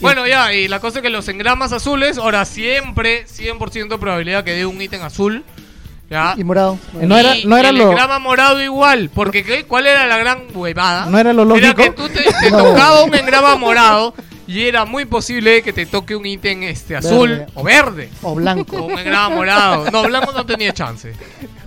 Bueno, 0.00 0.26
ya, 0.26 0.52
y 0.52 0.66
la 0.68 0.80
cosa 0.80 0.98
es 0.98 1.02
que 1.02 1.10
los 1.10 1.28
engramas 1.28 1.72
azules, 1.72 2.18
ahora 2.18 2.44
siempre, 2.44 3.24
100% 3.26 3.98
probabilidad 3.98 4.42
que 4.44 4.50
dé 4.52 4.66
un 4.66 4.80
ítem 4.82 5.02
azul. 5.02 5.44
Ya. 6.10 6.34
Y 6.36 6.44
morado. 6.44 6.78
No 6.92 7.16
era- 7.16 7.36
Y 7.36 7.46
no 7.46 7.56
era 7.56 7.70
el 7.70 7.76
lo- 7.78 7.90
engrama 7.90 8.18
morado 8.18 8.60
igual, 8.62 9.10
porque 9.14 9.42
¿qué? 9.44 9.64
¿cuál 9.64 9.86
era 9.86 10.06
la 10.06 10.18
gran 10.18 10.42
huevada? 10.52 11.06
No 11.06 11.18
era 11.18 11.32
lo 11.32 11.42
Era 11.56 11.68
lógico. 11.68 11.82
que 11.82 11.90
tú 11.92 12.08
te, 12.08 12.22
te 12.24 12.50
No. 12.50 12.58
tocaba 12.58 13.04
un 13.04 13.14
engrama 13.14 13.56
morado 13.56 14.14
y 14.46 14.62
era 14.62 14.84
muy 14.84 15.04
posible 15.04 15.62
que 15.62 15.72
te 15.72 15.86
toque 15.86 16.14
un 16.16 16.26
ítem 16.26 16.62
este 16.64 16.96
azul 16.96 17.28
Verde. 17.30 17.46
o 17.54 17.62
verde. 17.64 18.08
O 18.22 18.32
O 18.32 18.34
blanco. 18.34 18.82
un 18.84 18.98
engrama 18.98 19.34
morado. 19.34 19.90
No, 19.90 20.02
blanco 20.04 20.32
no 20.32 20.44
tenía 20.46 20.72
chance. 20.72 21.12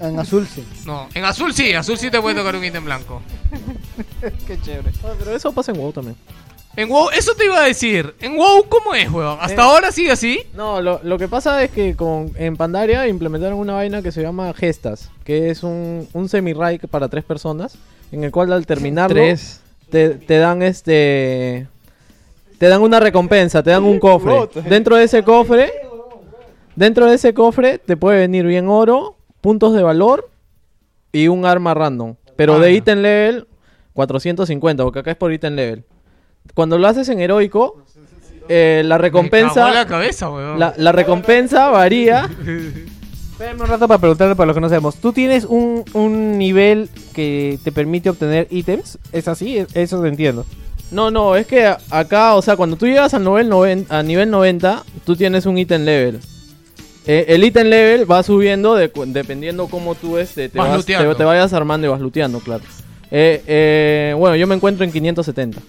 en 0.02 0.20
azul 0.20 0.48
sí. 0.48 0.64
No, 0.86 1.08
en 1.14 1.26
azul 1.26 1.54
sí, 1.54 1.74
azul 1.74 1.98
sí 1.98 2.10
te 2.12 2.22
puede 2.22 2.36
tocar 2.36 2.56
un 2.56 2.64
ítem 2.66 2.84
blanco. 2.86 3.22
Qué 4.48 4.60
chévere. 4.62 4.92
Ah, 5.04 5.14
pero 5.18 5.36
eso 5.36 5.52
pasa 5.52 5.72
en 5.72 5.78
WoW 5.80 5.92
también. 5.92 6.16
En 6.76 6.90
WoW, 6.90 7.10
eso 7.10 7.34
te 7.34 7.46
iba 7.46 7.60
a 7.60 7.66
decir. 7.66 8.14
En 8.22 8.38
WoW, 8.38 8.66
¿cómo 8.70 8.94
es, 8.94 9.10
weón? 9.12 9.40
¿Hasta 9.42 9.62
Eh. 9.62 9.66
ahora 9.66 9.92
sigue 9.92 10.12
así? 10.12 10.42
No, 10.54 10.80
lo, 10.80 11.00
lo 11.04 11.18
que 11.18 11.28
pasa 11.28 11.64
es 11.64 11.72
que 11.72 11.96
con, 11.96 12.32
en 12.36 12.56
Pandaria 12.56 13.08
implementaron 13.08 13.58
una 13.58 13.74
vaina 13.74 14.04
que 14.04 14.12
se 14.12 14.22
llama 14.22 14.54
Gestas, 14.54 15.10
que 15.24 15.50
es 15.50 15.64
un, 15.64 16.08
un 16.14 16.30
semi-raid 16.30 16.82
para 16.92 17.10
tres 17.10 17.24
personas, 17.24 17.80
en 18.12 18.24
el 18.24 18.32
cual 18.32 18.54
al 18.54 18.68
terminarlo 18.68 19.16
Tres. 19.16 19.62
te, 19.90 20.10
te 20.10 20.38
dan 20.38 20.62
este... 20.62 21.66
Te 22.58 22.68
dan 22.68 22.82
una 22.82 23.00
recompensa, 23.00 23.62
te 23.64 23.70
dan 23.72 23.84
un 23.84 24.00
cofre. 24.00 24.50
Dentro 24.68 24.96
de 24.96 25.04
ese 25.04 25.24
cofre, 25.24 25.72
dentro 26.76 27.06
de 27.06 27.16
ese 27.16 27.34
cofre 27.34 27.78
te 27.78 27.98
puede 27.98 28.20
venir 28.20 28.46
bien 28.46 28.68
oro, 28.68 29.16
puntos 29.42 29.74
de 29.74 29.84
valor 29.84 30.30
y 31.12 31.28
un 31.28 31.46
arma 31.46 31.74
random. 31.74 32.16
Pero 32.36 32.56
Ah, 32.56 32.60
de 32.60 32.72
ya. 32.72 32.78
ítem 32.78 33.00
level 33.00 33.48
450, 33.94 34.84
porque 34.84 35.00
acá 35.00 35.12
es 35.12 35.18
por 35.18 35.32
ítem 35.34 35.54
level. 35.56 35.84
Cuando 36.54 36.78
lo 36.78 36.88
haces 36.88 37.10
en 37.10 37.20
heroico, 37.20 37.84
eh, 38.50 38.82
la 38.86 38.98
recompensa... 38.98 39.72
la 39.72 39.86
cabeza, 39.86 40.30
weón. 40.30 40.60
La, 40.60 40.74
la 40.78 40.92
recompensa 40.92 41.68
varía. 41.70 42.30
Espérame 43.32 43.62
un 43.62 43.68
rato 43.68 43.88
para 43.88 44.00
preguntarle 44.00 44.36
para 44.36 44.48
los 44.48 44.56
que 44.56 44.62
no 44.62 44.70
sabemos. 44.70 44.96
¿Tú 44.96 45.14
tienes 45.14 45.46
un, 45.46 45.84
un 45.94 46.38
nivel 46.40 46.90
que 47.14 47.60
te 47.64 47.72
permite 47.72 48.10
obtener 48.10 48.48
ítems? 48.50 48.98
¿Es 49.12 49.28
así? 49.28 49.58
Es- 49.60 49.76
Eso 49.76 50.02
te 50.02 50.08
entiendo. 50.08 50.44
No, 50.92 51.12
no, 51.12 51.36
es 51.36 51.46
que 51.48 51.66
acá, 51.90 52.36
o 52.36 52.42
sea, 52.42 52.56
cuando 52.56 52.78
tú 52.78 52.86
llegas 52.88 53.14
al 53.14 53.24
nivel 53.24 53.50
90, 53.50 53.98
a 54.00 54.04
nivel 54.04 54.30
90, 54.32 54.84
tú 55.06 55.16
tienes 55.16 55.46
un 55.46 55.58
ítem 55.58 55.84
level. 55.84 56.20
Eh, 57.06 57.26
el 57.30 57.44
ítem 57.44 57.68
level 57.68 58.10
va 58.10 58.22
subiendo 58.24 58.76
de 58.76 58.92
dependiendo 59.08 59.68
cómo 59.68 59.96
tú 59.96 60.18
este, 60.18 60.50
te, 60.50 60.58
Vas 60.58 60.70
vas- 60.70 60.86
te- 60.86 60.94
te 61.16 61.24
vayas 61.24 61.54
armando 61.54 61.88
y 61.88 61.90
vas 61.90 62.00
looteando, 62.02 62.40
claro. 62.40 62.64
Eh, 63.12 63.42
eh, 63.48 64.14
bueno, 64.18 64.36
yo 64.36 64.48
me 64.48 64.56
encuentro 64.56 64.84
en 64.86 64.92
570. 64.92 65.60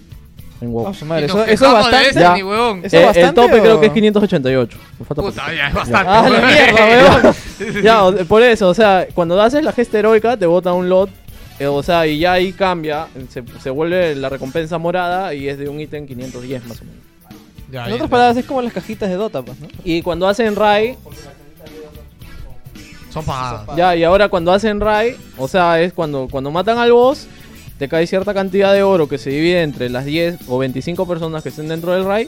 En 0.61 0.73
WoW. 0.73 0.87
Oh, 0.87 0.93
su 0.93 1.05
madre, 1.05 1.25
eso, 1.27 1.41
eso 1.45 1.65
es 1.67 1.71
bastante. 1.71 1.97
Destiny, 2.07 2.39
Ya. 2.39 2.45
weón. 2.45 2.81
¿Eso 2.83 2.97
Eh, 2.97 2.99
el 2.99 3.05
bastante 3.05 3.41
tope 3.41 3.59
o- 3.59 3.61
creo 3.63 3.79
que 3.79 3.85
es 3.85 3.93
588. 3.93 4.77
Me 4.99 5.05
falta 5.05 5.21
Puta, 5.21 5.53
ya 5.55 5.67
es 5.69 5.73
bastante. 5.73 6.09
Ah, 6.11 6.29
la 6.29 6.47
mierda, 6.47 7.21
weón. 7.21 7.35
Ya, 8.19 8.25
por 8.25 8.41
eso, 8.43 8.67
o 8.67 8.73
sea, 8.73 9.07
cuando 9.13 9.41
haces 9.41 9.63
la 9.63 9.71
gesta 9.71 9.99
heroica 9.99 10.35
te 10.35 10.45
bota 10.45 10.73
un 10.73 10.89
lot, 10.89 11.09
eh, 11.09 11.13
o 11.67 11.83
sea, 11.83 12.07
y 12.07 12.19
ya 12.19 12.33
ahí 12.33 12.53
cambia, 12.53 13.07
se, 13.29 13.43
se 13.61 13.69
vuelve 13.69 14.15
la 14.15 14.29
recompensa 14.29 14.77
morada 14.77 15.33
y 15.33 15.47
es 15.49 15.57
de 15.57 15.67
un 15.69 15.79
ítem 15.79 16.05
510 16.07 16.65
más 16.67 16.81
o 16.81 16.85
menos. 16.85 16.99
Ya, 17.71 17.83
En 17.83 17.89
ya, 17.89 17.93
otras 17.95 18.07
ya. 18.09 18.11
palabras, 18.11 18.37
es 18.37 18.45
como 18.45 18.61
las 18.61 18.73
cajitas 18.73 19.09
de 19.09 19.15
Dota, 19.15 19.41
pues, 19.43 19.59
¿no? 19.59 19.67
Y 19.83 20.01
cuando 20.01 20.27
hacen 20.27 20.55
Rai, 20.55 20.95
Son 23.13 23.25
pagadas. 23.25 23.75
ya, 23.75 23.95
y 23.95 24.03
ahora 24.03 24.29
cuando 24.29 24.51
hacen 24.51 24.79
Rai, 24.79 25.15
o 25.37 25.47
sea, 25.47 25.81
es 25.81 25.93
cuando, 25.93 26.27
cuando 26.29 26.51
matan 26.51 26.77
al 26.77 26.91
boss, 26.91 27.27
te 27.77 27.87
cae 27.89 28.05
cierta 28.07 28.33
cantidad 28.33 28.73
de 28.73 28.83
oro 28.83 29.07
que 29.07 29.17
se 29.17 29.29
divide 29.31 29.63
entre 29.63 29.89
las 29.89 30.05
10 30.05 30.39
o 30.47 30.57
25 30.59 31.07
personas 31.07 31.41
que 31.43 31.49
estén 31.49 31.67
dentro 31.67 31.91
del 31.93 32.05
Rai, 32.05 32.27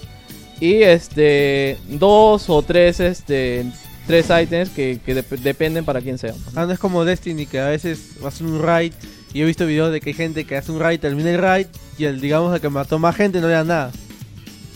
y 0.60 0.76
este, 0.84 1.78
dos 1.88 2.50
o 2.50 2.62
tres 2.62 3.00
este, 3.00 3.66
tres 4.08 4.28
ítems 4.30 4.70
que, 4.70 5.00
que 5.04 5.16
dep- 5.16 5.40
dependen 5.40 5.86
para 5.86 6.02
quién 6.02 6.18
sea. 6.18 6.34
Ah, 6.56 6.66
no 6.66 6.72
es 6.72 6.80
como 6.80 7.04
Destiny 7.06 7.46
que 7.48 7.60
a 7.60 7.70
veces 7.70 8.12
hace 8.26 8.44
un 8.44 8.62
raid 8.62 8.94
y 9.34 9.42
he 9.42 9.46
visto 9.46 9.66
videos 9.66 9.92
de 9.92 10.02
que 10.02 10.10
hay 10.12 10.14
gente 10.14 10.46
que 10.46 10.58
hace 10.58 10.72
un 10.72 10.80
raid, 10.80 11.00
termina 11.00 11.30
el 11.32 11.38
raid 11.40 11.68
y 11.98 12.06
el 12.06 12.20
digamos 12.22 12.54
el 12.54 12.62
que 12.62 12.70
mató 12.70 13.00
más 13.00 13.16
gente 13.16 13.40
no 13.42 13.48
le 13.48 13.54
da 13.54 13.64
nada. 13.64 13.92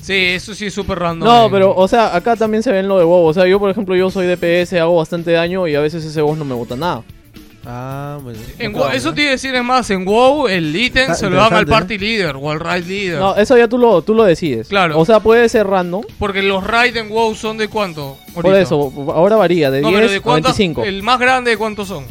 Sí, 0.01 0.13
eso 0.13 0.53
sí 0.53 0.67
es 0.67 0.73
súper 0.73 0.99
random. 0.99 1.27
No, 1.27 1.45
en- 1.47 1.51
pero, 1.51 1.75
o 1.75 1.87
sea, 1.87 2.15
acá 2.15 2.35
también 2.35 2.61
se 2.61 2.71
ven 2.71 2.87
lo 2.87 2.99
de 2.99 3.03
WoW. 3.05 3.25
O 3.25 3.33
sea, 3.33 3.47
yo, 3.47 3.59
por 3.59 3.71
ejemplo, 3.71 3.95
yo 3.95 4.11
soy 4.11 4.27
DPS, 4.27 4.73
hago 4.79 4.95
bastante 4.97 5.31
daño 5.31 5.67
y 5.67 5.73
a 5.73 5.81
veces 5.81 6.05
ese 6.05 6.21
boss 6.21 6.37
no 6.37 6.45
me 6.45 6.53
bota 6.53 6.75
nada. 6.75 7.01
Ah, 7.67 8.19
bueno. 8.21 8.37
En 8.59 8.73
WoW- 8.75 8.93
eso 8.93 9.11
te 9.15 9.21
iba 9.21 9.29
a 9.29 9.31
decir 9.31 9.55
es 9.55 9.63
más, 9.63 9.89
en 9.89 10.05
WoW 10.05 10.47
el 10.47 10.75
ítem 10.75 11.15
se 11.15 11.27
lo 11.27 11.37
dan 11.37 11.51
al 11.51 11.61
interesante, 11.61 11.71
party 11.71 11.97
leader 11.97 12.35
o 12.39 12.51
al 12.51 12.59
raid 12.59 12.83
leader. 12.85 13.17
No, 13.19 13.35
eso 13.35 13.57
ya 13.57 13.67
tú 13.67 13.79
lo, 13.79 14.03
tú 14.03 14.13
lo 14.13 14.23
decides. 14.23 14.67
Claro. 14.67 14.99
O 14.99 15.05
sea, 15.05 15.19
puede 15.19 15.49
ser 15.49 15.65
random. 15.65 16.03
Porque 16.19 16.43
los 16.43 16.63
raids 16.63 16.95
en 16.97 17.09
WoW 17.09 17.33
son 17.33 17.57
de 17.57 17.67
cuánto? 17.67 18.17
Por 18.35 18.45
ahorita? 18.45 18.61
eso, 18.61 18.93
ahora 19.15 19.37
varía, 19.37 19.71
de 19.71 19.81
No, 19.81 19.87
10 19.89 19.99
pero 20.01 20.11
de 20.11 20.17
a 20.17 20.21
cuántas- 20.21 20.55
25. 20.55 20.83
El 20.83 21.01
más 21.01 21.19
grande 21.19 21.49
de 21.49 21.57
cuántos 21.57 21.87
son? 21.87 22.05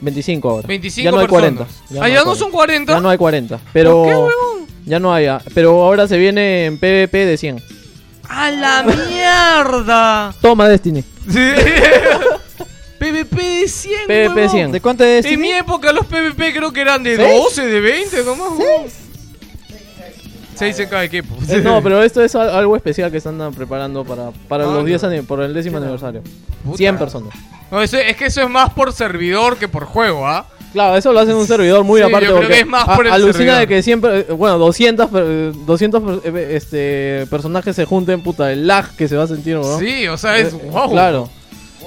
25 0.00 0.48
ahora. 0.50 0.66
25 0.68 1.04
ya 1.04 1.10
no 1.10 1.18
hay 1.20 1.26
personas. 1.26 1.68
40. 1.90 2.04
Ah, 2.04 2.08
ya 2.08 2.24
no 2.24 2.34
son 2.34 2.50
40. 2.50 2.92
Ya 2.92 3.00
no 3.00 3.08
hay 3.10 3.18
40. 3.18 3.58
Pero. 3.72 3.92
¿Por 4.02 4.06
qué, 4.08 4.14
huevón? 4.14 4.66
Ya 4.86 4.98
no 4.98 5.12
hay. 5.12 5.26
ah, 5.26 5.40
Pero 5.54 5.82
ahora 5.82 6.06
se 6.08 6.16
viene 6.18 6.66
en 6.66 6.78
PvP 6.78 7.26
de 7.26 7.36
100. 7.36 7.62
¡A 8.28 8.50
la 8.50 8.82
mierda! 8.82 10.34
Toma 10.40 10.68
Destiny. 10.68 11.02
PvP 12.98 13.36
de 13.62 13.68
100, 13.68 13.92
PvP 14.06 14.28
huevón. 14.34 14.50
100. 14.50 14.72
¿De 14.72 14.80
cuánto 14.80 15.04
es 15.04 15.24
En 15.24 15.40
mi 15.40 15.50
época 15.52 15.92
los 15.92 16.06
PvP 16.06 16.52
creo 16.52 16.72
que 16.72 16.80
eran 16.80 17.02
de 17.02 17.16
¿Seis? 17.16 17.42
12, 17.42 17.66
de 17.66 17.80
20 17.80 18.24
nomás. 18.24 18.48
huevón. 18.50 18.86
6 20.54 20.78
en 20.80 20.88
cada 20.88 21.04
equipo. 21.04 21.34
Eh, 21.48 21.60
no, 21.62 21.80
pero 21.82 22.02
esto 22.02 22.20
es 22.22 22.34
al- 22.34 22.50
algo 22.50 22.74
especial 22.74 23.12
que 23.12 23.18
están 23.18 23.38
preparando 23.54 24.04
para, 24.04 24.32
para 24.48 24.64
Ah, 24.64 24.72
los 24.74 24.84
10 24.84 25.02
no. 25.04 25.08
ani- 25.08 25.20
por 25.22 25.40
el 25.40 25.54
décimo 25.54 25.76
aniversario. 25.78 26.20
Puta. 26.64 26.76
100 26.76 26.98
personas. 26.98 27.32
No, 27.70 27.82
eso- 27.82 27.98
es 27.98 28.16
que 28.16 28.26
eso 28.26 28.42
es 28.42 28.48
más 28.50 28.70
por 28.70 28.92
servidor 28.92 29.56
que 29.58 29.68
por 29.68 29.84
juego, 29.84 30.26
¿ah? 30.26 30.46
Claro, 30.72 30.96
eso 30.96 31.12
lo 31.12 31.20
hacen 31.20 31.34
un 31.34 31.46
servidor 31.46 31.82
muy 31.82 32.00
Sí, 32.00 32.06
aparte. 32.06 32.26
yo 32.26 32.32
creo 32.32 32.40
porque 32.42 32.54
que 32.54 32.60
es 32.60 32.66
más 32.66 32.84
por 32.96 33.06
el 33.06 33.12
alucina 33.12 33.32
servidor. 33.32 33.58
de 33.60 33.66
que 33.68 33.82
siempre, 33.82 34.18
eh, 34.20 34.32
bueno, 34.32 34.58
200, 34.58 35.08
per- 35.10 35.24
eh, 35.26 35.52
200 35.66 36.02
per- 36.22 36.36
eh, 36.36 36.56
este, 36.56 37.26
personajes 37.30 37.74
se 37.74 37.84
junten, 37.86 38.22
puta, 38.22 38.52
el 38.52 38.66
lag 38.66 38.94
que 38.96 39.08
se 39.08 39.16
va 39.16 39.24
a 39.24 39.26
sentir, 39.26 39.56
¿no? 39.56 39.78
Sí, 39.78 40.06
o 40.08 40.16
sea, 40.18 40.36
es 40.36 40.52
Eh, 40.52 40.60
wow. 40.70 40.90
Claro. 40.90 41.30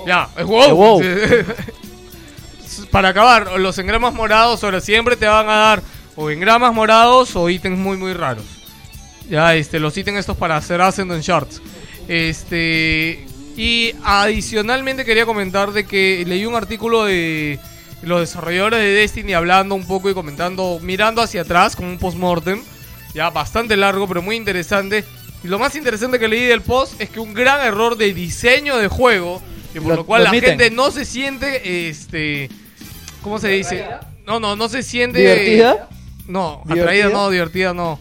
Ya, 0.08 0.30
es 0.35 0.45
wow. 0.45 0.64
Es 0.64 0.72
wow. 0.72 1.01
Para 2.92 3.10
acabar, 3.10 3.60
los 3.60 3.77
engramas 3.77 4.14
morados 4.14 4.64
ahora 4.64 4.82
siempre 4.82 5.16
te 5.16 5.27
van 5.27 5.48
a 5.50 5.56
dar 5.56 5.82
o 6.16 6.30
engramas 6.30 6.74
morados 6.74 7.35
o 7.35 7.50
ítems 7.50 7.77
muy 7.77 7.98
muy 7.98 8.14
raros. 8.14 8.43
Ya, 9.30 9.56
este, 9.56 9.80
los 9.80 9.95
ítems 9.98 10.19
estos 10.19 10.38
para 10.38 10.58
hacer 10.58 10.82
Ascendant 10.82 11.22
Shards. 11.24 11.61
Este, 12.08 13.26
y 13.58 13.94
adicionalmente 14.04 15.06
quería 15.06 15.26
comentar 15.26 15.72
de 15.72 15.86
que 15.86 16.24
leí 16.28 16.46
un 16.46 16.56
artículo 16.56 17.06
de 17.06 17.60
los 18.02 18.20
desarrolladores 18.22 18.80
de 18.80 18.92
Destiny 18.92 19.34
hablando 19.34 19.76
un 19.76 19.86
poco 19.86 20.10
y 20.10 20.14
comentando, 20.14 20.80
mirando 20.82 21.22
hacia 21.22 21.42
atrás 21.42 21.76
como 21.76 21.90
un 21.90 21.98
postmortem, 22.00 22.62
ya 23.14 23.30
bastante 23.30 23.76
largo 23.78 24.08
pero 24.08 24.22
muy 24.22 24.36
interesante. 24.36 25.04
Y 25.44 25.48
lo 25.48 25.58
más 25.60 25.76
interesante 25.76 26.20
que 26.20 26.28
leí 26.28 26.44
del 26.46 26.62
post 26.62 27.00
es 27.02 27.10
que 27.10 27.20
un 27.20 27.34
gran 27.34 27.66
error 27.66 27.98
de 27.98 28.14
diseño 28.14 28.78
de 28.78 28.88
juego, 28.88 29.42
y 29.74 29.80
por 29.80 29.90
Lo- 29.90 29.96
lo, 29.98 30.06
cual 30.06 30.22
lo 30.22 30.24
la 30.26 30.30
admiten. 30.32 30.50
gente 30.60 30.70
no 30.72 30.92
se 30.92 31.04
siente, 31.06 31.90
este, 31.90 32.50
¿cómo 33.22 33.40
se 33.40 33.50
dice? 33.50 33.86
No, 34.26 34.40
no, 34.40 34.56
no 34.56 34.70
se 34.70 34.84
siente 34.84 35.20
¿Divertida? 35.20 35.90
No, 36.28 36.62
¿Divertida? 36.66 36.84
atraída 36.84 37.10
no, 37.10 37.30
divertida 37.30 37.74
no. 37.74 38.00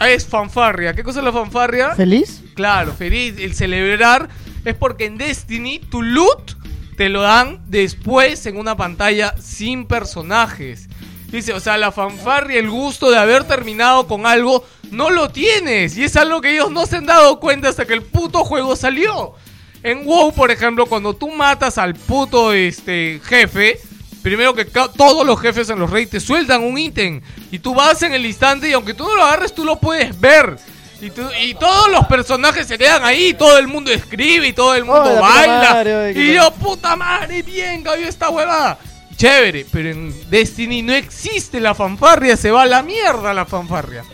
Es 0.00 0.26
fanfarria. 0.26 0.94
¿Qué 0.94 1.02
cosa 1.04 1.20
es 1.20 1.24
la 1.24 1.32
fanfarria? 1.32 1.90
¿Feliz? 1.94 2.42
Claro, 2.54 2.92
feliz. 2.92 3.34
El 3.38 3.54
celebrar 3.54 4.28
es 4.70 4.76
porque 4.76 5.06
en 5.06 5.18
Destiny 5.18 5.78
tu 5.78 6.02
loot 6.02 6.56
te 6.96 7.08
lo 7.08 7.22
dan 7.22 7.60
después 7.66 8.44
en 8.46 8.56
una 8.56 8.76
pantalla 8.76 9.34
sin 9.40 9.86
personajes. 9.86 10.88
Dice, 11.30 11.52
o 11.52 11.60
sea, 11.60 11.76
la 11.76 11.92
fanfarria, 11.92 12.58
el 12.58 12.70
gusto 12.70 13.10
de 13.10 13.18
haber 13.18 13.44
terminado 13.44 14.06
con 14.06 14.26
algo, 14.26 14.64
no 14.90 15.10
lo 15.10 15.28
tienes. 15.28 15.96
Y 15.96 16.04
es 16.04 16.16
algo 16.16 16.40
que 16.40 16.52
ellos 16.52 16.70
no 16.70 16.86
se 16.86 16.96
han 16.96 17.06
dado 17.06 17.38
cuenta 17.38 17.68
hasta 17.68 17.86
que 17.86 17.92
el 17.92 18.02
puto 18.02 18.44
juego 18.44 18.74
salió. 18.76 19.34
En 19.82 20.04
WoW, 20.06 20.32
por 20.32 20.50
ejemplo, 20.50 20.86
cuando 20.86 21.14
tú 21.14 21.30
matas 21.30 21.78
al 21.78 21.94
puto 21.94 22.52
este, 22.52 23.20
jefe, 23.24 23.78
primero 24.22 24.54
que 24.54 24.64
todos 24.64 25.26
los 25.26 25.40
jefes 25.40 25.70
en 25.70 25.78
los 25.78 25.90
raids 25.90 26.10
te 26.10 26.20
sueltan 26.20 26.64
un 26.64 26.78
ítem. 26.78 27.20
Y 27.52 27.58
tú 27.58 27.74
vas 27.74 28.02
en 28.02 28.14
el 28.14 28.26
instante 28.26 28.68
y 28.68 28.72
aunque 28.72 28.94
tú 28.94 29.04
no 29.04 29.14
lo 29.14 29.22
agarres, 29.22 29.54
tú 29.54 29.64
lo 29.64 29.78
puedes 29.78 30.18
ver. 30.18 30.58
Y, 31.00 31.10
tú- 31.10 31.28
y 31.40 31.54
todos 31.54 31.90
los 31.92 32.06
personajes 32.06 32.66
se 32.66 32.76
quedan 32.76 33.04
ahí, 33.04 33.32
todo 33.34 33.56
el 33.58 33.68
mundo 33.68 33.90
escribe 33.92 34.48
y 34.48 34.52
todo 34.52 34.74
el 34.74 34.84
mundo 34.84 35.14
baila. 35.20 36.10
y 36.14 36.34
yo, 36.34 36.50
puta 36.52 36.96
madre, 36.96 37.42
bien, 37.42 37.82
cabió 37.82 38.08
esta 38.08 38.30
huevada. 38.30 38.78
Chévere, 39.16 39.66
pero 39.72 39.90
en 39.90 40.30
Destiny 40.30 40.82
no 40.82 40.92
existe 40.94 41.60
la 41.60 41.74
fanfarria, 41.74 42.36
se 42.36 42.50
va 42.50 42.62
a 42.62 42.66
la 42.66 42.82
mierda 42.82 43.32
la 43.34 43.44
fanfarria. 43.46 44.04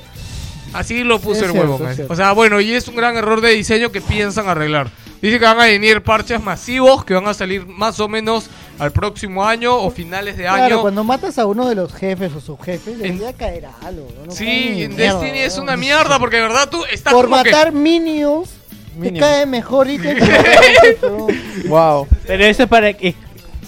Así 0.72 1.04
lo 1.04 1.18
puso 1.20 1.40
Es 1.40 1.46
el 1.46 1.52
cierto, 1.52 1.70
huevo. 1.76 1.84
man. 1.84 1.96
O 2.08 2.16
sea, 2.16 2.32
bueno, 2.32 2.60
y 2.60 2.72
es 2.72 2.88
un 2.88 2.96
gran 2.96 3.16
error 3.16 3.40
de 3.40 3.50
diseño 3.50 3.92
que 3.92 4.00
piensan 4.00 4.48
arreglar. 4.48 4.88
Dice 5.22 5.38
que 5.38 5.44
van 5.44 5.60
a 5.60 5.64
venir 5.66 6.02
parches 6.02 6.42
masivos 6.42 7.04
que 7.04 7.14
van 7.14 7.28
a 7.28 7.32
salir 7.34 7.66
más 7.66 7.98
o 8.00 8.08
menos 8.08 8.50
al 8.78 8.92
próximo 8.92 9.44
año 9.44 9.76
o 9.76 9.90
finales 9.90 10.36
de 10.36 10.42
Claro, 10.44 10.62
año. 10.64 10.80
cuando 10.82 11.04
matas 11.04 11.38
a 11.38 11.46
uno 11.46 11.68
de 11.68 11.74
los 11.74 11.92
jefes 11.94 12.32
o 12.34 12.40
subjefes, 12.40 12.94
En- 12.94 13.18
debería 13.18 13.32
caer 13.32 13.66
algo. 13.84 14.08
¿no? 14.26 14.32
Sí, 14.32 14.82
en 14.82 14.96
mierda, 14.96 15.20
Destiny 15.20 15.38
es 15.40 15.58
una 15.58 15.76
mierda 15.76 16.18
porque 16.18 16.36
de 16.36 16.42
verdad 16.42 16.68
tú 16.70 16.84
estás 16.90 17.12
Por 17.12 17.26
como 17.28 17.42
que- 17.42 17.50
matar 17.50 17.72
minions, 17.72 18.50
te 18.94 18.98
Minions. 19.00 19.20
cae 19.26 19.46
mejor 19.46 19.88
ítem 19.90 20.16
que 20.16 20.20
matar 20.24 20.54
jefes, 20.54 20.98
¿no? 21.02 21.26
Wow. 21.68 22.06
Pero 22.26 22.44
eso 22.44 22.62
es 22.64 22.68
para 22.68 22.92
que. 22.92 23.14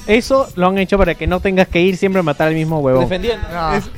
Eso 0.06 0.48
lo 0.54 0.68
han 0.68 0.78
hecho 0.78 0.96
para 0.98 1.16
que 1.16 1.26
no 1.26 1.40
tengas 1.40 1.66
que 1.66 1.80
ir 1.80 1.96
siempre 1.96 2.20
a 2.20 2.22
matar 2.22 2.46
al 2.48 2.54
mismo 2.54 2.78
huevón. 2.78 3.02
Defendiendo. 3.02 3.44
Ah. 3.50 3.74
Es, 3.76 3.90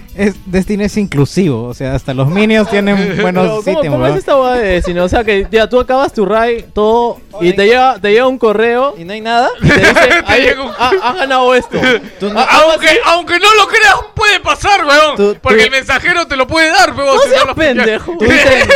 Destiny 0.47 0.85
es 0.85 0.97
inclusivo, 0.97 1.65
o 1.65 1.75
sea, 1.75 1.95
hasta 1.95 2.13
los 2.13 2.29
minions 2.29 2.69
tienen 2.71 3.19
buenos 3.23 3.47
¿cómo, 3.65 3.79
ítems, 3.79 3.87
cómo 3.93 3.99
weón. 4.03 4.13
es 4.13 4.19
esta 4.19 4.37
hueá 4.37 4.55
de 4.55 4.67
Destiny? 4.69 4.99
O 5.01 5.09
sea, 5.09 5.23
que 5.25 5.47
ya 5.51 5.69
tú 5.69 5.79
acabas 5.79 6.13
tu 6.13 6.27
raid, 6.27 6.65
todo, 6.73 7.21
y 7.41 7.53
te 7.53 7.67
llega, 7.67 7.99
te 8.01 8.11
llega 8.11 8.27
un 8.27 8.39
correo 8.39 8.95
¿Y 8.99 9.05
no 9.05 9.13
hay 9.13 9.21
nada? 9.21 9.49
y 9.63 9.69
te 9.69 9.79
dice, 9.79 9.93
Te 9.95 10.23
"Ay, 10.27 10.43
llega 10.43 10.63
un- 10.63 10.73
ha- 10.77 10.93
has 11.03 11.15
ganado 11.17 11.55
esto. 11.55 11.79
Tú 12.21 12.33
no- 12.33 12.41
aunque, 12.41 12.89
aunque 13.05 13.39
no 13.39 13.55
lo 13.55 13.67
creas, 13.69 13.95
puede 14.15 14.41
pasar, 14.41 14.85
weón. 14.85 15.17
Tú- 15.17 15.35
tú- 15.35 15.41
porque 15.41 15.65
el 15.65 15.71
mensajero 15.71 16.27
te 16.27 16.37
lo 16.37 16.47
puede 16.47 16.71
dar, 16.71 16.93
weón. 16.95 17.17
No 17.17 17.23
si 17.23 17.29
seas 17.31 17.47
lo- 17.47 17.55
pendejo. 17.55 18.17
Tu 18.19 18.25
ítem, 18.25 18.69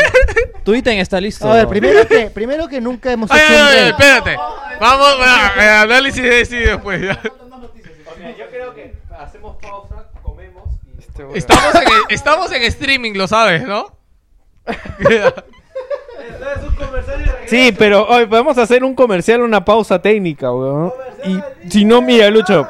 tu 0.64 0.74
ítem 0.74 0.98
está 1.00 1.20
listo. 1.20 1.50
A 1.50 1.56
ver, 1.56 1.66
primero 1.68 2.06
que, 2.06 2.26
primero 2.30 2.68
que 2.68 2.80
nunca 2.80 3.10
hemos 3.10 3.30
Ay, 3.30 3.40
hecho 3.40 3.52
ay, 3.52 3.58
un 3.60 3.66
ay, 3.66 3.74
raid. 3.80 3.90
espérate. 3.90 4.36
Vamos 4.80 5.08
a 5.20 5.46
a- 5.48 5.82
análisis 5.82 6.22
de 6.22 6.28
Destiny 6.30 6.60
después. 6.62 7.00
ya. 7.02 7.20
Yo 7.22 8.46
creo 8.50 8.74
que 8.74 8.94
hacemos 9.18 9.56
pausa, 9.60 10.06
y. 11.14 11.38
Estamos 11.38 11.74
en, 11.74 11.82
estamos 12.08 12.52
en 12.52 12.62
streaming, 12.62 13.12
lo 13.14 13.26
sabes, 13.28 13.62
¿no? 13.62 13.86
Sí, 17.46 17.74
pero 17.76 18.06
hoy 18.08 18.26
podemos 18.26 18.56
hacer 18.58 18.82
un 18.84 18.94
comercial, 18.94 19.42
una 19.42 19.64
pausa 19.64 20.00
técnica, 20.00 20.52
weón. 20.52 20.92
Y 21.24 21.68
si 21.70 21.84
no, 21.84 22.00
mira, 22.00 22.30
Lucho. 22.30 22.66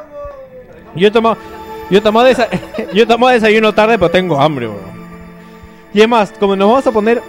Yo 0.95 1.09
he 1.09 1.11
tomado, 1.11 1.37
yo 1.91 1.99
he 1.99 2.01
tomado, 2.01 2.29
desa- 2.29 2.49
yo 2.93 3.03
he 3.05 3.07
tomado 3.07 3.33
desayuno 3.33 3.73
tarde, 3.73 3.99
pero 3.99 4.11
tengo 4.11 4.41
hambre, 4.41 4.69
weón. 4.69 4.93
Y 5.95 6.01
es 6.01 6.09
más, 6.09 6.33
como 6.33 6.57
nos 6.57 6.69
vamos 6.69 6.87
a 6.87 6.93
poner. 6.93 7.23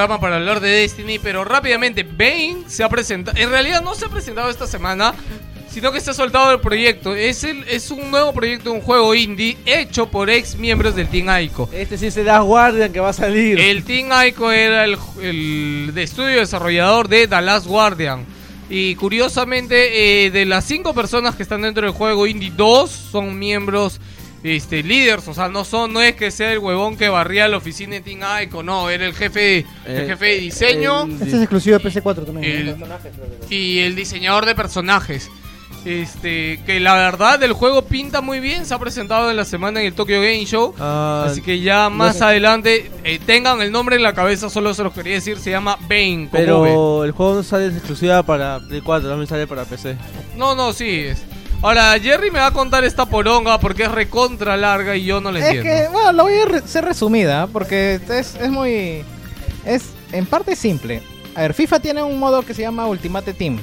Programa 0.00 0.18
para 0.18 0.36
hablar 0.36 0.60
de 0.60 0.70
Destiny, 0.70 1.18
pero 1.18 1.44
rápidamente, 1.44 2.04
Bane 2.04 2.64
se 2.68 2.82
ha 2.82 2.88
presentado. 2.88 3.36
En 3.36 3.50
realidad 3.50 3.82
no 3.82 3.94
se 3.94 4.06
ha 4.06 4.08
presentado 4.08 4.48
esta 4.48 4.66
semana, 4.66 5.12
sino 5.68 5.92
que 5.92 6.00
se 6.00 6.12
ha 6.12 6.14
soltado 6.14 6.52
el 6.52 6.60
proyecto. 6.60 7.14
Es, 7.14 7.44
el, 7.44 7.64
es 7.64 7.90
un 7.90 8.10
nuevo 8.10 8.32
proyecto, 8.32 8.72
un 8.72 8.80
juego 8.80 9.14
indie 9.14 9.58
hecho 9.66 10.10
por 10.10 10.30
ex 10.30 10.56
miembros 10.56 10.94
del 10.96 11.08
Team 11.08 11.28
Ico. 11.42 11.68
Este 11.70 11.98
sí 11.98 12.06
es 12.06 12.16
el 12.16 12.24
Last 12.24 12.44
Guardian 12.44 12.94
que 12.94 13.00
va 13.00 13.10
a 13.10 13.12
salir. 13.12 13.60
El 13.60 13.84
Team 13.84 14.08
Ico 14.26 14.50
era 14.50 14.84
el, 14.84 14.96
el 15.20 15.90
de 15.92 16.02
estudio 16.02 16.38
desarrollador 16.38 17.06
de 17.08 17.28
The 17.28 17.42
Last 17.42 17.66
Guardian. 17.66 18.24
Y 18.70 18.94
curiosamente, 18.94 20.24
eh, 20.24 20.30
de 20.30 20.46
las 20.46 20.64
cinco 20.64 20.94
personas 20.94 21.34
que 21.34 21.42
están 21.42 21.60
dentro 21.60 21.84
del 21.84 21.92
juego 21.92 22.26
indie, 22.26 22.50
dos 22.56 22.90
son 22.90 23.38
miembros 23.38 24.00
este, 24.42 24.82
líderes. 24.82 25.26
O 25.28 25.34
sea, 25.34 25.48
no 25.48 25.64
son, 25.64 25.92
no 25.92 26.00
es 26.00 26.14
que 26.16 26.30
sea 26.30 26.52
el 26.52 26.58
huevón 26.58 26.96
que 26.96 27.08
barría 27.08 27.48
la 27.48 27.56
oficina 27.58 27.94
de 27.94 28.00
Team 28.00 28.20
Ico, 28.44 28.62
no, 28.62 28.88
era 28.90 29.06
el 29.06 29.14
jefe, 29.14 29.58
el 29.58 29.64
Eh, 29.86 30.04
jefe 30.08 30.24
de 30.26 30.36
diseño. 30.38 31.06
Este 31.06 31.28
es 31.28 31.34
exclusivo 31.34 31.78
de 31.78 31.84
PC4 31.84 32.24
también. 32.24 32.68
El- 32.68 32.76
y 33.50 33.80
el 33.80 33.94
diseñador 33.96 34.46
de 34.46 34.54
personajes. 34.54 35.30
Este, 35.82 36.60
que 36.66 36.78
la 36.78 36.92
verdad 36.94 37.42
el 37.42 37.54
juego 37.54 37.80
pinta 37.86 38.20
muy 38.20 38.38
bien, 38.38 38.66
se 38.66 38.74
ha 38.74 38.78
presentado 38.78 39.30
en 39.30 39.36
la 39.36 39.46
semana 39.46 39.80
en 39.80 39.86
el 39.86 39.94
Tokyo 39.94 40.20
Game 40.20 40.44
Show. 40.44 40.74
Ah, 40.78 41.24
así 41.26 41.40
que 41.40 41.60
ya 41.60 41.88
más 41.88 42.18
sé. 42.18 42.24
adelante 42.24 42.90
eh, 43.02 43.18
tengan 43.24 43.62
el 43.62 43.72
nombre 43.72 43.96
en 43.96 44.02
la 44.02 44.12
cabeza, 44.12 44.50
solo 44.50 44.74
se 44.74 44.82
los 44.84 44.92
quería 44.92 45.14
decir, 45.14 45.38
se 45.38 45.50
llama 45.50 45.78
Bane. 45.88 46.28
Pero 46.30 47.02
el 47.04 47.12
juego 47.12 47.36
no 47.36 47.42
sale 47.42 47.68
exclusiva 47.68 48.22
para 48.22 48.60
Play 48.60 48.82
4, 48.82 49.08
también 49.08 49.26
sale 49.26 49.46
para 49.46 49.64
PC. 49.64 49.96
No, 50.36 50.54
no, 50.54 50.74
sí 50.74 50.86
es. 50.90 51.22
Ahora, 51.62 51.94
Jerry 52.00 52.30
me 52.30 52.38
va 52.38 52.46
a 52.46 52.50
contar 52.52 52.84
esta 52.84 53.04
poronga 53.06 53.60
porque 53.60 53.82
es 53.82 53.90
recontra 53.92 54.56
larga 54.56 54.96
y 54.96 55.04
yo 55.04 55.20
no 55.20 55.30
la 55.30 55.40
Es 55.40 55.44
entiendo. 55.56 55.70
que, 55.70 55.88
bueno, 55.92 56.12
lo 56.12 56.22
voy 56.22 56.32
a 56.34 56.44
re- 56.46 56.62
ser 56.66 56.84
resumida 56.86 57.46
porque 57.48 58.00
es, 58.08 58.34
es 58.34 58.50
muy. 58.50 59.02
Es 59.66 59.90
en 60.12 60.24
parte 60.24 60.56
simple. 60.56 61.02
A 61.34 61.42
ver, 61.42 61.52
FIFA 61.54 61.80
tiene 61.80 62.02
un 62.02 62.18
modo 62.18 62.40
que 62.42 62.54
se 62.54 62.62
llama 62.62 62.86
Ultimate 62.86 63.34
Team. 63.34 63.58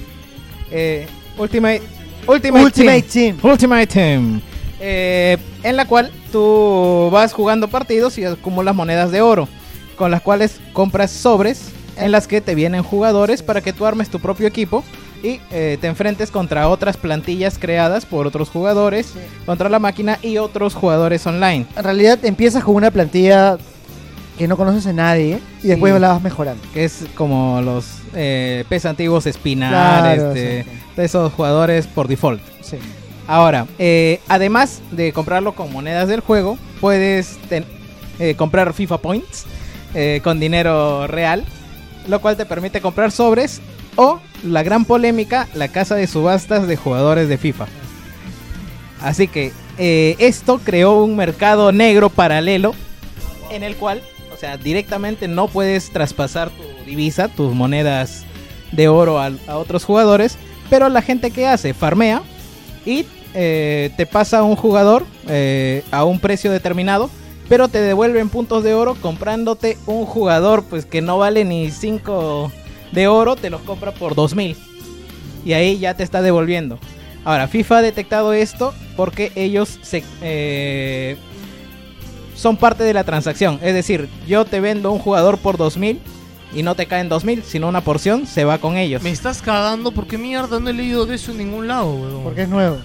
Eh, 0.69 1.07
Ultimate, 1.37 1.81
Ultimate, 2.27 2.65
Ultimate 2.65 3.01
Team. 3.01 3.37
Ultimate 3.41 3.87
Team. 3.87 4.41
Eh, 4.79 5.37
en 5.63 5.75
la 5.75 5.85
cual 5.85 6.11
tú 6.31 7.09
vas 7.11 7.33
jugando 7.33 7.67
partidos 7.67 8.19
y 8.19 8.25
acumulas 8.25 8.75
monedas 8.75 9.11
de 9.11 9.21
oro. 9.21 9.49
Con 9.95 10.11
las 10.11 10.21
cuales 10.21 10.59
compras 10.73 11.09
sobres 11.09 11.69
en 11.97 12.11
las 12.11 12.27
que 12.27 12.41
te 12.41 12.53
vienen 12.53 12.83
jugadores 12.83 13.41
para 13.41 13.61
que 13.61 13.73
tú 13.73 13.87
armes 13.87 14.09
tu 14.11 14.19
propio 14.19 14.45
equipo 14.47 14.83
y 15.23 15.39
eh, 15.51 15.77
te 15.81 15.87
enfrentes 15.87 16.31
contra 16.31 16.67
otras 16.69 16.97
plantillas 16.97 17.57
creadas 17.59 18.05
por 18.05 18.27
otros 18.27 18.49
jugadores, 18.49 19.13
contra 19.45 19.69
la 19.69 19.79
máquina 19.79 20.19
y 20.21 20.37
otros 20.37 20.73
jugadores 20.75 21.25
online. 21.25 21.65
En 21.75 21.83
realidad 21.83 22.23
empiezas 22.23 22.63
con 22.63 22.75
una 22.75 22.91
plantilla 22.91 23.57
que 24.37 24.47
no 24.47 24.55
conoces 24.55 24.85
a 24.85 24.93
nadie 24.93 25.39
y 25.63 25.67
después 25.67 25.93
Sí. 25.93 25.99
la 25.99 26.09
vas 26.09 26.21
mejorando. 26.21 26.61
Que 26.73 26.85
es 26.85 27.05
como 27.15 27.61
los 27.61 27.85
eh, 28.13 28.63
PES 28.69 28.85
antiguos 28.85 29.25
Espinar, 29.25 29.71
Claro, 29.71 30.27
este, 30.33 30.63
sí, 30.63 30.69
de 30.95 31.05
esos 31.05 31.33
jugadores 31.33 31.87
por 31.87 32.07
default. 32.07 32.41
Ahora, 33.27 33.65
eh, 33.77 34.21
además 34.29 34.81
de 34.91 35.11
comprarlo 35.11 35.53
con 35.53 35.71
monedas 35.73 36.07
del 36.07 36.21
juego, 36.21 36.57
puedes 36.79 37.37
eh, 38.19 38.35
comprar 38.35 38.73
FIFA 38.73 38.97
Points 38.99 39.45
con 40.23 40.39
dinero 40.39 41.07
real, 41.07 41.43
lo 42.07 42.21
cual 42.21 42.37
te 42.37 42.45
permite 42.45 42.81
comprar 42.81 43.11
sobres 43.11 43.61
o 43.97 44.21
la 44.43 44.63
gran 44.63 44.85
polémica, 44.85 45.49
la 45.53 45.67
casa 45.67 45.95
de 45.95 46.07
subastas 46.07 46.67
de 46.67 46.77
jugadores 46.77 47.27
de 47.27 47.37
FIFA. 47.37 47.67
Así 49.01 49.27
que 49.27 49.51
eh, 49.77 50.15
esto 50.19 50.59
creó 50.63 51.03
un 51.03 51.15
mercado 51.15 51.71
negro 51.71 52.09
paralelo 52.09 52.73
en 53.51 53.63
el 53.63 53.75
cual, 53.75 54.01
o 54.33 54.37
sea, 54.37 54.57
directamente 54.57 55.27
no 55.27 55.47
puedes 55.47 55.91
traspasar 55.91 56.49
tu 56.49 56.63
divisa, 56.85 57.27
tus 57.27 57.53
monedas 57.53 58.25
de 58.71 58.87
oro 58.87 59.19
a, 59.19 59.31
otros 59.47 59.83
jugadores, 59.83 60.37
pero 60.69 60.89
la 60.89 61.01
gente 61.01 61.31
que 61.31 61.47
hace 61.47 61.73
farmea 61.73 62.21
y 62.85 63.05
eh, 63.33 63.91
te 63.97 64.05
pasa 64.05 64.43
un 64.43 64.55
jugador 64.55 65.05
eh, 65.27 65.83
a 65.91 66.03
un 66.03 66.19
precio 66.19 66.51
determinado, 66.51 67.09
pero 67.49 67.67
te 67.67 67.79
devuelven 67.79 68.29
puntos 68.29 68.63
de 68.63 68.73
oro 68.73 68.95
comprándote 68.95 69.77
un 69.85 70.05
jugador 70.05 70.63
pues 70.63 70.85
que 70.85 71.01
no 71.01 71.17
vale 71.17 71.45
ni 71.45 71.71
5 71.71 72.51
de 72.91 73.07
oro, 73.07 73.35
te 73.35 73.49
los 73.49 73.61
compra 73.61 73.91
por 73.93 74.15
2000 74.15 74.55
y 75.45 75.53
ahí 75.53 75.77
ya 75.79 75.93
te 75.93 76.03
está 76.03 76.21
devolviendo. 76.21 76.79
Ahora, 77.25 77.47
FIFA 77.47 77.77
ha 77.77 77.81
detectado 77.81 78.33
esto 78.33 78.73
porque 78.95 79.31
ellos 79.35 79.79
se, 79.81 80.03
eh, 80.21 81.17
son 82.35 82.57
parte 82.57 82.83
de 82.83 82.93
la 82.93 83.03
transacción. 83.03 83.59
Es 83.61 83.73
decir, 83.73 84.07
yo 84.27 84.45
te 84.45 84.59
vendo 84.59 84.91
un 84.91 84.99
jugador 84.99 85.37
por 85.37 85.57
2000 85.57 85.99
y 86.53 86.63
no 86.63 86.75
te 86.75 86.85
caen 86.85 87.09
2000, 87.09 87.43
sino 87.43 87.67
una 87.67 87.81
porción 87.81 88.25
se 88.27 88.45
va 88.45 88.59
con 88.59 88.77
ellos. 88.77 89.01
Me 89.03 89.09
estás 89.09 89.41
cagando 89.41 89.91
porque 89.91 90.17
mierda 90.17 90.59
no 90.59 90.69
he 90.69 90.73
leído 90.73 91.05
de 91.05 91.15
eso 91.15 91.31
en 91.31 91.39
ningún 91.39 91.67
lado, 91.67 91.93
weón. 91.93 92.23
Porque 92.23 92.43
es 92.43 92.49
nuevo. 92.49 92.77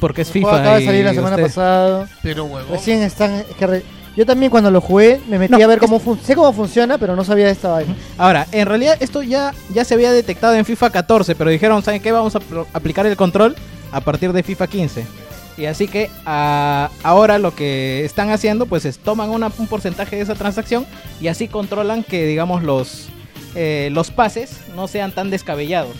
Porque 0.00 0.22
es 0.22 0.28
El 0.28 0.32
FIFA. 0.34 0.60
acaba 0.60 0.76
de 0.78 0.86
salir 0.86 1.04
la 1.04 1.12
semana 1.14 1.36
pasada. 1.36 2.08
Pero 2.22 2.44
huevón. 2.44 2.70
Recién 2.72 3.02
están. 3.02 3.34
es 3.34 3.44
que 3.58 3.66
re- 3.66 3.84
yo 4.20 4.26
también 4.26 4.50
cuando 4.50 4.70
lo 4.70 4.82
jugué 4.82 5.18
me 5.30 5.38
metí 5.38 5.52
No, 5.56 5.64
a 5.64 5.66
ver 5.66 5.78
cómo 5.78 5.98
fun- 5.98 6.20
sé 6.22 6.34
cómo 6.36 6.52
funciona, 6.52 6.98
pero 6.98 7.16
no 7.16 7.24
sabía 7.24 7.46
de 7.46 7.52
esta 7.52 7.70
vaina. 7.70 7.96
Ahora, 8.18 8.46
en 8.52 8.66
realidad 8.66 8.98
esto 9.00 9.22
ya, 9.22 9.54
ya 9.72 9.82
se 9.82 9.94
había 9.94 10.12
detectado 10.12 10.54
en 10.56 10.66
FIFA 10.66 10.90
14, 10.90 11.34
pero 11.34 11.48
dijeron, 11.48 11.82
¿saben 11.82 12.02
qué? 12.02 12.12
Vamos 12.12 12.36
a 12.36 12.40
apl- 12.40 12.66
aplicar 12.74 13.06
el 13.06 13.16
control 13.16 13.56
a 13.92 14.02
partir 14.02 14.34
de 14.34 14.42
FIFA 14.42 14.66
15. 14.66 15.06
Y 15.56 15.64
así 15.64 15.88
que 15.88 16.10
ah, 16.26 16.90
ahora 17.02 17.38
lo 17.38 17.54
que 17.54 18.04
están 18.04 18.28
haciendo 18.30 18.66
pues 18.66 18.84
es 18.84 18.98
toman 18.98 19.30
una- 19.30 19.50
un 19.56 19.66
porcentaje 19.66 20.16
de 20.16 20.22
esa 20.22 20.34
transacción 20.34 20.84
y 21.18 21.28
así 21.28 21.48
controlan 21.48 22.04
que 22.04 22.26
digamos 22.26 22.62
los, 22.62 23.08
eh, 23.54 23.88
los 23.90 24.10
pases 24.10 24.50
no 24.76 24.86
sean 24.86 25.12
tan 25.12 25.30
descabellados. 25.30 25.96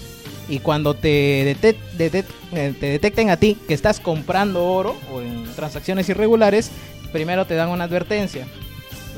Y 0.47 0.59
cuando 0.59 0.93
te, 0.93 1.57
detec- 1.57 1.77
detec- 1.97 2.25
eh, 2.53 2.75
te 2.79 2.87
detecten 2.87 3.31
a 3.31 3.39
ti 3.39 3.57
que 3.67 3.73
estás 3.73 3.99
comprando 3.99 4.63
oro 4.67 4.95
o 5.11 5.23
en 5.23 5.45
transacciones 5.55 6.09
irregulares, 6.11 6.71
primero 7.13 7.45
te 7.47 7.55
dan 7.55 7.69
una 7.71 7.85
advertencia. 7.85 8.47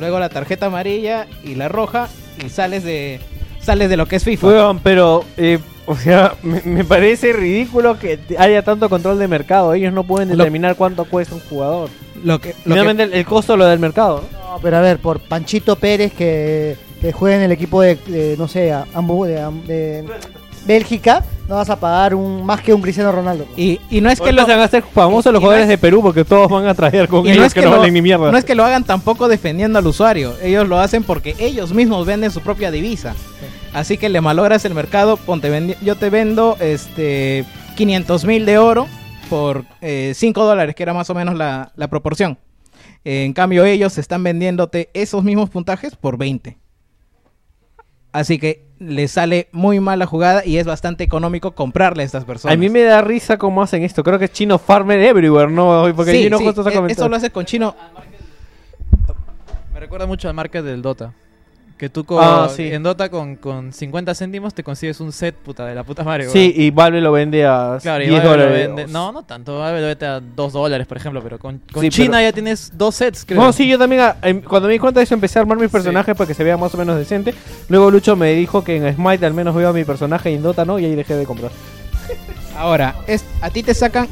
Luego 0.01 0.19
la 0.19 0.29
tarjeta 0.29 0.67
amarilla 0.67 1.27
y 1.45 1.55
la 1.55 1.69
roja 1.69 2.09
y 2.45 2.49
sales 2.49 2.83
de 2.85 3.21
sales 3.61 3.89
de 3.91 3.97
lo 3.97 4.07
que 4.07 4.17
es 4.17 4.25
FIFA. 4.25 4.47
Weón, 4.47 4.79
pero, 4.81 5.25
eh, 5.37 5.59
o 5.87 5.95
sea, 5.95 6.35
me, 6.43 6.61
me 6.63 6.85
parece 6.85 7.33
ridículo 7.33 7.99
que 7.99 8.19
haya 8.39 8.63
tanto 8.63 8.89
control 8.89 9.19
de 9.19 9.29
mercado. 9.29 9.75
Ellos 9.75 9.93
no 9.93 10.03
pueden 10.05 10.31
Lo- 10.31 10.37
determinar 10.37 10.77
cuánto 10.77 11.05
cuesta 11.05 11.35
un 11.35 11.41
jugador. 11.43 11.91
Lo 12.25 12.41
que, 12.41 12.55
lo 12.65 12.75
que- 12.75 12.91
el, 13.03 13.13
el 13.15 13.25
costo 13.27 13.57
lo 13.57 13.67
del 13.67 13.79
mercado. 13.79 14.25
¿no? 14.33 14.39
No, 14.53 14.59
pero 14.61 14.79
a 14.79 14.81
ver, 14.81 14.99
por 14.99 15.21
Panchito 15.21 15.77
Pérez 15.77 16.13
que, 16.13 16.77
que 17.01 17.13
juega 17.13 17.37
en 17.37 17.43
el 17.43 17.53
equipo 17.53 17.81
de, 17.83 17.95
de, 17.97 18.37
no 18.37 18.49
sé, 18.49 18.61
de, 18.61 18.83
de 19.67 20.05
Bélgica, 20.67 21.25
no 21.49 21.57
vas 21.57 21.69
a 21.71 21.79
pagar 21.79 22.15
un 22.15 22.47
más 22.47 22.61
que 22.61 22.73
un 22.73 22.81
Cristiano 22.81 23.11
Ronaldo. 23.13 23.47
y, 23.57 23.81
y 23.91 24.01
no 24.01 24.11
es 24.11 24.19
que 24.21 24.27
Ahorita 24.27 24.43
lo, 24.43 24.47
se 24.47 24.53
van 24.53 24.61
a 24.61 24.65
hacer 24.65 24.83
famosos 24.85 25.33
los 25.33 25.41
jugadores 25.41 25.65
es- 25.65 25.69
de 25.71 25.79
Perú 25.79 26.01
porque 26.03 26.25
todos 26.25 26.49
van 26.49 26.67
a 26.67 26.75
traer 26.75 27.09
con 27.09 27.27
ellos 27.27 27.39
no 27.39 27.45
es 27.45 27.53
que, 27.55 27.61
que 27.61 27.67
no 27.67 27.73
lo- 27.73 27.79
valen 27.79 27.95
ni 27.95 28.01
mierda. 28.03 28.31
no 28.31 28.39
es 28.39 28.45
que 28.45 28.55
lo 28.55 28.65
hagan 28.65 28.85
tampoco 28.85 29.29
defendiendo 29.29 29.79
al 29.79 29.87
usuario. 29.87 30.35
Ellos 30.43 30.69
lo 30.69 30.79
hacen 30.79 31.03
porque 31.03 31.35
ellos 31.39 31.73
mismos 31.73 32.07
venden 32.07 32.31
su 32.31 32.41
propia 32.41 32.71
divisa. 32.71 33.15
Así 33.75 33.97
que 33.99 34.09
le 34.09 34.21
malogras 34.21 34.65
el 34.65 34.75
mercado. 34.75 35.17
Ponte, 35.17 35.77
yo 35.83 35.97
te 35.97 36.11
vendo 36.11 36.57
este 36.61 37.45
500 37.77 38.25
mil 38.25 38.45
de 38.47 38.59
oro 38.59 38.87
por 39.31 39.65
5 40.15 40.45
dólares, 40.45 40.75
que 40.75 40.83
era 40.83 40.93
más 40.95 41.09
o 41.11 41.15
menos 41.15 41.35
la, 41.37 41.73
la 41.75 41.89
proporción. 41.89 42.39
en 43.05 43.33
cambio, 43.33 43.65
ellos 43.65 43.97
están 43.99 44.23
vendiéndote 44.23 44.91
esos 44.95 45.25
mismos 45.25 45.49
puntajes 45.51 45.97
por 45.97 46.19
20. 46.19 46.57
Así 48.13 48.39
que 48.39 48.67
les 48.83 49.11
sale 49.11 49.49
muy 49.53 49.81
mal 49.81 49.99
la 49.99 50.07
jugada 50.07 50.45
y 50.45 50.59
es 50.59 50.67
bastante 50.67 51.05
económico 51.05 51.53
comprarle 51.53 52.03
a 52.03 52.07
estas 52.07 52.25
personas. 52.25 52.55
A 52.55 52.59
mí 52.59 52.69
me 52.69 52.83
da 52.83 53.01
risa 53.01 53.39
cómo 53.39 53.63
hacen 53.63 53.83
esto. 53.83 54.03
Creo 54.03 54.19
que 54.19 54.27
es 54.27 54.33
Chino 54.33 54.59
Farmer 54.59 54.99
Everywhere, 55.01 55.51
¿no? 55.51 55.85
Porque 55.97 56.13
Sí, 56.13 56.25
Chino 56.25 56.39
sí, 56.39 56.45
justo 56.45 56.61
está 56.63 56.71
e- 56.71 56.75
comentando. 56.75 57.03
Eso 57.03 57.09
lo 57.09 57.17
hace 57.17 57.31
con 57.31 57.45
chino. 57.45 57.75
Me 59.73 59.81
recuerda 59.81 60.07
mucho 60.07 60.29
al 60.29 60.35
market 60.35 60.65
del 60.65 60.83
Dota. 60.83 61.13
Que 61.83 61.89
tú 61.89 62.05
con, 62.05 62.19
Ah, 62.23 62.49
sí. 62.49 62.69
en 62.73 62.85
Dota 62.85 63.09
con, 63.09 63.35
con 63.35 63.73
50 63.73 64.15
céntimos 64.15 64.55
te 64.55 64.63
consigues 64.63 65.01
un 65.01 65.11
set 65.11 65.35
puta 65.35 65.67
de 65.67 65.75
la 65.75 65.83
puta 65.83 66.05
madre. 66.05 66.29
Sí, 66.29 66.55
y 66.57 66.71
Valve 66.71 67.01
lo 67.01 67.11
vende 67.11 67.45
a 67.45 67.79
Claro, 67.83 68.05
y 68.05 68.07
10 68.07 68.23
Valve 68.23 68.37
lo 68.37 68.45
dólares. 68.45 68.69
vende- 68.69 68.87
No, 68.87 69.11
no 69.11 69.25
tanto. 69.25 69.59
Valve 69.59 69.81
lo 69.81 69.87
vende 69.89 70.07
a 70.07 70.21
2 70.21 70.53
dólares, 70.53 70.87
por 70.87 70.97
ejemplo. 70.97 71.21
Pero 71.25 71.41
con, 71.41 71.61
con 71.73 71.83
Sí, 71.83 71.89
China 71.89 72.19
pero- 72.19 72.29
ya 72.29 72.33
tienes 72.33 72.71
dos 72.79 72.95
sets, 72.95 73.25
creo. 73.25 73.41
No, 73.43 73.53
sí, 73.53 73.67
yo 73.67 73.81
también, 73.81 74.03
ah, 74.03 74.17
em, 74.23 74.41
cuando 74.43 74.69
me 74.69 74.75
di 74.75 74.79
cuenta 74.79 75.01
de 75.01 75.05
eso, 75.05 75.15
empecé 75.15 75.41
a 75.41 75.43
armar 75.43 75.59
mis 75.59 75.71
personajes 75.71 76.15
para 76.17 76.29
que 76.29 76.35
se 76.35 76.45
vea 76.45 76.57
más 76.57 76.73
o 76.73 76.79
menos 76.79 76.97
decente. 76.97 77.35
Luego 77.69 77.91
Lucho 77.91 78.15
me 78.15 78.33
dijo 78.33 78.63
que 78.63 78.77
en 78.77 78.95
Smite 78.95 79.27
al 79.27 79.35
menos 79.35 79.53
veo 79.53 79.71
a 79.71 79.73
mi 79.73 79.83
personaje 79.83 80.31
y 80.31 80.35
en 80.37 80.43
Dota 80.45 80.65
no, 80.65 80.79
y 80.79 80.85
ahí 80.85 80.95
dejé 80.95 81.17
de 81.17 81.25
comprar. 81.27 81.51
Ahora, 82.57 82.95
es, 83.09 83.25
a 83.41 83.51
ti 83.51 83.65
te 83.65 83.75
sacan. 83.75 84.07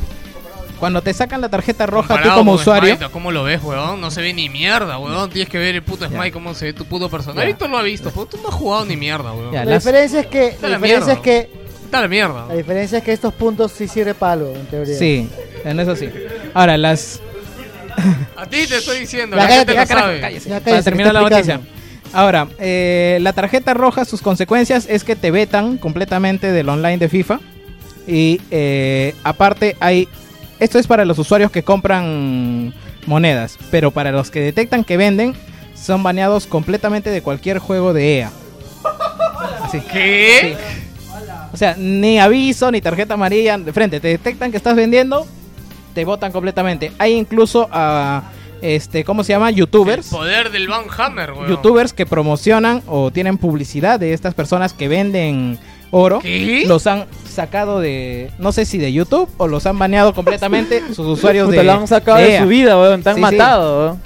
Cuando 0.81 1.02
te 1.02 1.12
sacan 1.15 1.41
la 1.42 1.49
tarjeta 1.49 1.84
roja, 1.86 2.20
tú 2.23 2.28
como 2.31 2.52
usuario. 2.55 2.97
Smite, 2.97 3.12
¿Cómo 3.12 3.31
lo 3.31 3.44
ves, 3.44 3.62
weón? 3.62 4.00
No 4.00 4.10
se 4.10 4.23
ve 4.23 4.33
ni 4.33 4.49
mierda, 4.49 4.99
weón. 4.99 5.28
Tienes 5.31 5.49
que 5.50 5.59
ver 5.59 5.75
el 5.75 5.83
puto 5.83 6.07
Smite, 6.07 6.33
cómo 6.33 6.55
se 6.55 6.65
ve 6.67 6.73
tu 6.73 6.86
puto 6.86 7.09
personaje. 7.10 7.41
Ya. 7.41 7.47
Víctor 7.47 7.68
lo 7.70 7.78
ha 7.78 7.83
visto, 7.83 8.10
pues 8.10 8.31
tú 8.31 8.39
no 8.42 8.49
has 8.49 8.55
jugado 8.55 8.86
ni 8.86 8.97
mierda, 8.97 9.33
weón. 9.33 9.52
Ya, 9.52 9.65
La 9.65 9.75
diferencia 9.76 10.20
es 10.20 10.26
que, 10.26 10.47
Está 10.49 10.67
la 10.68 10.73
la 10.73 10.76
diferencia 10.78 11.15
mierda. 11.15 11.20
es 11.20 11.20
que, 11.50 11.60
Está 11.84 12.00
la 12.00 12.09
mierda. 12.09 12.47
la 12.49 12.55
diferencia 12.55 12.99
es 12.99 13.05
que 13.05 13.12
estos 13.12 13.34
puntos 13.34 13.73
sí 13.73 13.86
sirve 13.89 14.15
para 14.15 14.33
algo, 14.33 14.55
en 14.55 14.67
teoría. 14.67 14.97
Sí, 14.99 15.28
en 15.65 15.78
eso 15.81 15.94
sí. 15.94 16.09
Ahora, 16.55 16.76
las. 16.78 17.20
A 18.36 18.47
ti 18.47 18.67
te 18.67 18.78
estoy 18.78 19.00
diciendo, 19.00 19.36
Ya 19.36 19.42
la 19.42 19.49
cállate, 19.49 19.73
gente 19.75 19.94
lo 19.94 20.00
sabe. 20.00 20.20
cállese. 20.20 20.49
Ya 20.49 20.55
Para 20.60 20.65
cállese, 20.65 20.84
terminar 20.84 21.12
la 21.15 21.20
noticia. 21.20 21.60
Ahora, 22.12 22.49
eh, 22.59 23.18
la 23.20 23.33
tarjeta 23.34 23.75
roja, 23.75 24.05
sus 24.07 24.23
consecuencias 24.23 24.86
es 24.89 25.05
que 25.05 25.15
te 25.15 25.31
vetan 25.31 25.76
completamente 25.76 26.50
del 26.50 26.68
online 26.70 26.97
de 26.99 27.09
FIFA. 27.10 27.41
Y 28.07 28.41
eh, 28.50 29.15
aparte 29.25 29.76
hay... 29.81 30.09
Esto 30.60 30.78
es 30.78 30.86
para 30.86 31.05
los 31.05 31.18
usuarios 31.18 31.50
que 31.50 31.62
compran 31.62 32.74
monedas, 33.06 33.58
pero 33.70 33.90
para 33.90 34.12
los 34.12 34.30
que 34.30 34.40
detectan 34.40 34.84
que 34.84 34.97
venden, 34.97 35.34
son 35.74 36.02
baneados 36.02 36.47
completamente 36.47 37.10
de 37.10 37.22
cualquier 37.22 37.58
juego 37.58 37.92
de 37.94 38.18
EA. 38.18 38.30
Así. 39.62 39.80
¿Qué? 39.80 40.56
O 41.52 41.56
sea, 41.56 41.74
ni 41.76 42.20
aviso, 42.20 42.70
ni 42.70 42.80
tarjeta 42.80 43.14
amarilla 43.14 43.58
de 43.58 43.72
frente. 43.72 44.00
Te 44.00 44.08
detectan 44.08 44.50
que 44.50 44.56
estás 44.56 44.76
vendiendo, 44.76 45.26
te 45.94 46.05
votan 46.05 46.30
completamente. 46.30 46.92
Hay 46.98 47.14
incluso 47.14 47.68
a, 47.72 48.24
este, 48.62 49.05
¿cómo 49.05 49.24
se 49.24 49.32
llama? 49.32 49.50
Youtubers. 49.50 50.08
Poder 50.08 50.50
del 50.50 50.68
Van 50.68 50.84
Hammer, 50.97 51.32
weón. 51.32 51.48
Youtubers 51.48 51.92
que 51.92 52.06
promocionan 52.06 52.82
o 52.86 53.10
tienen 53.10 53.39
publicidad 53.39 53.98
de 53.98 54.12
estas 54.12 54.34
personas 54.34 54.72
que 54.72 54.89
venden 54.89 55.58
oro. 55.91 56.20
¿Qué? 56.20 56.65
Los 56.67 56.86
han 56.86 57.07
sacado 57.28 57.81
de, 57.81 58.31
no 58.39 58.52
sé 58.52 58.65
si 58.65 58.78
de 58.78 58.93
YouTube 58.93 59.28
o 59.36 59.47
los 59.49 59.67
han 59.67 59.78
baneado 59.78 60.15
completamente 60.15 60.83
sus 60.89 61.07
usuarios 61.07 61.47
Puta, 61.47 61.59
de 61.59 61.65
lo 61.65 61.73
han 61.73 61.86
sacado 61.89 62.19
de 62.19 62.39
su 62.39 62.47
vida, 62.47 62.78
weón. 62.78 63.02
Te 63.02 63.10
han 63.10 63.17
Sí, 63.17 63.20
matado, 63.20 63.78
weón. 63.86 64.02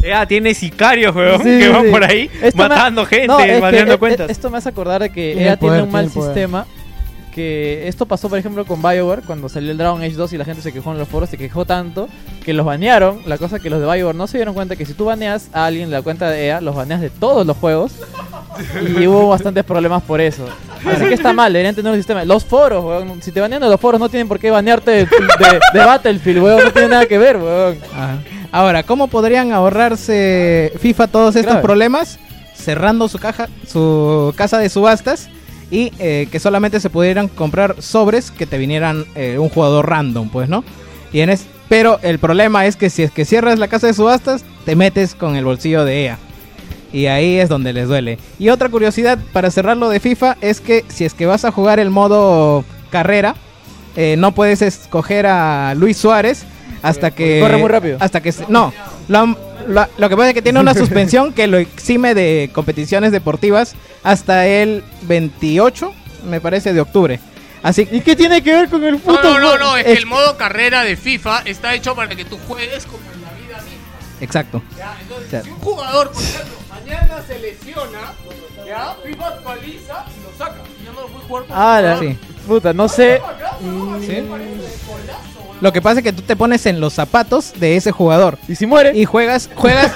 Ya 0.00 0.26
tiene 0.26 0.54
sicarios, 0.54 1.14
weón, 1.14 1.38
Sí, 1.42 1.58
que 1.58 1.68
van 1.70 1.84
sí. 1.86 1.90
por 1.90 2.04
ahí 2.04 2.30
Esto 2.40 2.56
matando 2.56 3.04
gente, 3.04 3.26
No, 3.26 3.40
es 3.40 3.46
que, 3.46 3.60
baneando 3.60 3.94
eh, 3.94 3.98
cuentas. 3.98 4.30
Esto 4.30 4.48
me 4.50 4.58
hace 4.58 4.68
acordar 4.68 5.02
de 5.02 5.10
que 5.10 5.32
Tiene 5.32 5.46
EA 5.46 5.52
el 5.54 5.58
poder, 5.58 5.72
tiene 5.74 5.86
un 5.86 5.92
mal 5.92 6.08
poder. 6.08 6.48
Que 7.38 7.86
esto 7.86 8.04
pasó, 8.04 8.28
por 8.28 8.36
ejemplo, 8.36 8.64
con 8.66 8.82
BioWare 8.82 9.22
cuando 9.22 9.48
salió 9.48 9.70
el 9.70 9.78
Dragon 9.78 10.02
Age 10.02 10.14
2 10.14 10.32
y 10.32 10.38
la 10.38 10.44
gente 10.44 10.60
se 10.60 10.72
quejó 10.72 10.90
en 10.90 10.98
los 10.98 11.06
foros, 11.06 11.30
se 11.30 11.36
quejó 11.38 11.64
tanto 11.64 12.08
que 12.44 12.52
los 12.52 12.66
banearon. 12.66 13.20
La 13.26 13.38
cosa 13.38 13.60
que 13.60 13.70
los 13.70 13.78
de 13.80 13.86
BioWare 13.86 14.16
no 14.16 14.26
se 14.26 14.38
dieron 14.38 14.54
cuenta 14.54 14.74
que 14.74 14.84
si 14.84 14.92
tú 14.94 15.04
baneas 15.04 15.48
a 15.52 15.66
alguien 15.66 15.88
la 15.88 16.02
cuenta 16.02 16.28
de 16.30 16.46
EA, 16.48 16.60
los 16.60 16.74
baneas 16.74 17.00
de 17.00 17.10
todos 17.10 17.46
los 17.46 17.56
juegos. 17.56 17.92
y 18.98 19.06
hubo 19.06 19.28
bastantes 19.28 19.62
problemas 19.62 20.02
por 20.02 20.20
eso. 20.20 20.46
Así 20.84 21.04
que 21.06 21.14
está 21.14 21.32
mal, 21.32 21.52
deberían 21.52 21.76
tener 21.76 21.92
un 21.92 21.96
sistema. 21.98 22.24
Los 22.24 22.44
foros, 22.44 22.84
weón. 22.84 23.22
Si 23.22 23.30
te 23.30 23.40
banean 23.40 23.62
de 23.62 23.68
los 23.68 23.80
foros, 23.80 24.00
no 24.00 24.08
tienen 24.08 24.26
por 24.26 24.40
qué 24.40 24.50
banearte 24.50 24.90
de, 24.90 24.98
de- 25.04 25.60
de 25.74 25.78
Battlefield, 25.84 26.42
weón. 26.42 26.64
No 26.64 26.72
tiene 26.72 26.88
nada 26.88 27.06
que 27.06 27.18
ver, 27.18 27.36
weón. 27.36 27.78
Ajá. 27.94 28.18
Ahora, 28.50 28.82
¿cómo 28.82 29.06
podrían 29.06 29.52
ahorrarse 29.52 30.72
FIFA 30.80 31.06
todos 31.06 31.36
estos 31.36 31.52
Grave. 31.52 31.62
problemas? 31.64 32.18
Cerrando 32.54 33.06
su 33.08 33.18
caja, 33.20 33.48
su 33.64 34.34
casa 34.36 34.58
de 34.58 34.68
subastas 34.68 35.28
y 35.70 35.92
eh, 35.98 36.28
que 36.30 36.40
solamente 36.40 36.80
se 36.80 36.90
pudieran 36.90 37.28
comprar 37.28 37.76
sobres 37.80 38.30
que 38.30 38.46
te 38.46 38.58
vinieran 38.58 39.04
eh, 39.14 39.38
un 39.38 39.48
jugador 39.48 39.88
random, 39.88 40.28
pues, 40.30 40.48
¿no? 40.48 40.64
Y 41.12 41.20
en 41.20 41.30
es, 41.30 41.46
pero 41.68 41.98
el 42.02 42.18
problema 42.18 42.66
es 42.66 42.76
que 42.76 42.90
si 42.90 43.02
es 43.02 43.10
que 43.10 43.24
cierras 43.24 43.58
la 43.58 43.68
casa 43.68 43.86
de 43.86 43.94
subastas, 43.94 44.44
te 44.64 44.76
metes 44.76 45.14
con 45.14 45.36
el 45.36 45.44
bolsillo 45.44 45.84
de 45.84 46.04
EA. 46.06 46.18
Y 46.92 47.06
ahí 47.06 47.36
es 47.38 47.50
donde 47.50 47.74
les 47.74 47.86
duele. 47.88 48.18
Y 48.38 48.48
otra 48.48 48.70
curiosidad 48.70 49.18
para 49.34 49.50
cerrarlo 49.50 49.90
de 49.90 50.00
FIFA 50.00 50.38
es 50.40 50.60
que 50.62 50.84
si 50.88 51.04
es 51.04 51.12
que 51.12 51.26
vas 51.26 51.44
a 51.44 51.52
jugar 51.52 51.78
el 51.80 51.90
modo 51.90 52.64
carrera, 52.90 53.34
eh, 53.96 54.16
no 54.18 54.32
puedes 54.32 54.62
escoger 54.62 55.26
a 55.26 55.74
Luis 55.74 55.98
Suárez 55.98 56.44
hasta 56.82 57.10
que 57.10 57.40
Corre 57.40 57.58
muy 57.58 57.68
rápido. 57.68 57.98
hasta 58.00 58.22
que 58.22 58.32
no 58.48 58.72
lo, 59.08 59.18
han- 59.18 59.36
lo- 59.68 59.86
lo 59.96 60.08
que 60.08 60.16
pasa 60.16 60.28
es 60.30 60.34
que 60.34 60.42
tiene 60.42 60.58
una 60.60 60.74
suspensión 60.74 61.32
que 61.32 61.46
lo 61.46 61.58
exime 61.58 62.14
de 62.14 62.50
competiciones 62.52 63.12
deportivas 63.12 63.74
hasta 64.02 64.46
el 64.46 64.82
28 65.02 65.92
me 66.24 66.40
parece 66.40 66.72
de 66.72 66.80
octubre 66.80 67.20
así 67.62 67.86
¿Y 67.90 68.00
qué 68.00 68.16
tiene 68.16 68.42
que 68.42 68.52
ver 68.52 68.68
con 68.68 68.82
el 68.84 68.94
No, 68.94 68.98
puto 69.00 69.22
no, 69.22 69.38
no, 69.38 69.58
no, 69.58 69.76
es 69.76 69.84
que 69.84 69.92
el 69.92 70.06
modo 70.06 70.36
carrera 70.36 70.82
de 70.84 70.96
FIFA 70.96 71.42
está 71.44 71.74
hecho 71.74 71.94
para 71.94 72.14
que 72.16 72.24
tú 72.24 72.38
juegues 72.48 72.84
como 72.86 72.98
en 73.14 73.22
la 73.22 73.30
vida 73.32 73.56
misma. 73.62 74.20
exacto 74.20 74.62
¿ya? 74.76 74.96
Entonces, 75.00 75.30
Ya. 75.30 75.42
si 75.42 75.50
un 75.50 75.58
jugador, 75.58 76.10
por 76.12 76.22
ejemplo, 76.22 76.54
mañana 76.70 77.22
se 77.26 77.38
lesiona, 77.38 78.12
¿ya? 78.66 78.96
FIFA 79.04 79.26
actualiza 79.28 80.04
y 80.16 80.22
lo 80.22 80.38
saca. 80.38 80.56
Y 80.80 80.84
ya 80.84 80.92
no 80.92 81.00
lo 81.02 81.06
puede 81.08 81.24
jugar 81.26 81.44
por 81.44 81.56
Ah, 81.56 81.96
Sí. 82.00 82.18
puta, 82.46 82.72
no 82.72 82.88
sé. 82.88 83.20
¿Sí? 84.00 84.12
Lo 85.60 85.72
que 85.72 85.82
pasa 85.82 85.98
es 86.00 86.04
que 86.04 86.12
tú 86.12 86.22
te 86.22 86.36
pones 86.36 86.66
en 86.66 86.80
los 86.80 86.92
zapatos 86.94 87.52
de 87.58 87.76
ese 87.76 87.90
jugador 87.92 88.38
¿Y 88.48 88.54
si 88.54 88.66
muere? 88.66 88.96
y 88.96 89.04
juegas 89.04 89.50
juegas 89.54 89.90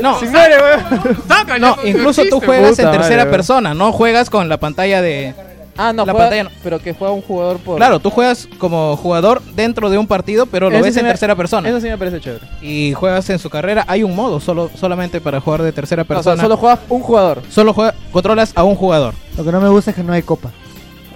no 0.00 0.18
si 0.20 0.26
muere, 0.26 0.54
weón. 0.56 1.60
No 1.60 1.76
incluso 1.84 2.22
tú 2.30 2.40
juegas 2.40 2.78
en 2.78 2.90
tercera 2.90 3.30
persona 3.30 3.74
no 3.74 3.92
juegas 3.92 4.30
con 4.30 4.48
la 4.48 4.56
pantalla 4.58 5.02
de 5.02 5.34
Ah, 5.74 5.90
no, 5.94 6.04
La 6.04 6.12
juega- 6.12 6.26
pantalla 6.28 6.44
no. 6.44 6.50
pero 6.62 6.78
que 6.80 6.92
juega 6.92 7.14
un 7.14 7.22
jugador 7.22 7.56
por. 7.56 7.78
claro 7.78 7.98
tú 7.98 8.10
juegas 8.10 8.46
como 8.58 8.94
jugador 8.98 9.40
dentro 9.54 9.88
de 9.88 9.96
un 9.96 10.06
partido 10.06 10.44
pero 10.44 10.68
lo 10.68 10.76
Eso 10.76 10.84
ves 10.84 10.92
sí 10.94 11.00
en 11.00 11.06
me- 11.06 11.12
tercera 11.12 11.34
persona 11.34 11.66
Eso 11.66 11.80
sí 11.80 11.88
me 11.88 11.96
parece 11.96 12.20
chévere. 12.20 12.44
y 12.60 12.92
juegas 12.92 13.30
en 13.30 13.38
su 13.38 13.48
carrera, 13.48 13.82
hay 13.88 14.02
un 14.02 14.14
modo 14.14 14.38
solo 14.38 14.70
solamente 14.78 15.22
para 15.22 15.40
jugar 15.40 15.62
de 15.62 15.72
tercera 15.72 16.02
O 16.02 16.04
sea, 16.06 16.14
persona. 16.16 16.42
solo 16.42 16.56
juegas 16.58 16.78
un 16.90 17.00
jugador. 17.00 17.42
Solo 17.48 17.72
juega- 17.72 17.94
controlas 18.12 18.52
a 18.54 18.64
un 18.64 18.74
jugador. 18.74 19.14
Lo 19.36 19.44
que 19.44 19.50
no 19.52 19.62
me 19.62 19.68
gusta 19.70 19.92
es 19.92 19.96
que 19.96 20.02
no 20.02 20.12
hay 20.12 20.20
copa. 20.22 20.50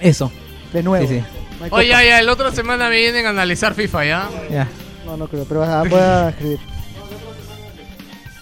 Eso. 0.01 0.31
De 0.73 0.81
nuevo. 0.81 1.07
Sí, 1.07 1.19
sí. 1.19 1.23
Oye, 1.59 1.69
copa. 1.69 1.83
ya, 1.83 2.03
ya, 2.03 2.21
la 2.21 2.31
otra 2.33 2.51
semana 2.51 2.89
me 2.89 2.97
vienen 2.97 3.25
a 3.25 3.29
analizar 3.29 3.73
FIFA, 3.73 4.05
¿ya? 4.05 4.29
Ya. 4.49 4.67
No, 5.05 5.17
no 5.17 5.27
creo, 5.27 5.45
pero 5.45 5.63
ah, 5.63 5.83
voy 5.89 5.99
a 5.99 6.29
escribir. 6.29 6.59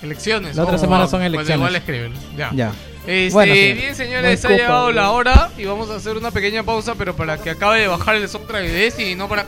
Elecciones. 0.01 0.55
La 0.55 0.63
otra 0.63 0.75
Oh, 0.75 0.79
semana 0.79 1.07
son 1.07 1.19
pues 1.21 1.27
elecciones. 1.27 1.57
igual 1.57 1.75
escriben, 1.75 2.13
ya. 2.37 2.51
Ya. 2.53 2.71
Este, 3.07 3.33
Bueno, 3.33 3.53
bien, 3.53 3.95
señores, 3.95 4.43
ha 4.45 4.47
copa, 4.47 4.57
llegado 4.57 4.91
la 4.91 5.11
hora 5.11 5.49
y 5.57 5.65
vamos 5.65 5.89
a 5.89 5.95
hacer 5.95 6.17
una 6.17 6.31
pequeña 6.31 6.63
pausa, 6.63 6.95
pero 6.95 7.15
para 7.15 7.37
que 7.37 7.51
acabe 7.51 7.81
de 7.81 7.87
bajar 7.87 8.15
el 8.15 8.27
Destiny 8.71 9.11
y 9.11 9.15
no 9.15 9.27
para... 9.27 9.45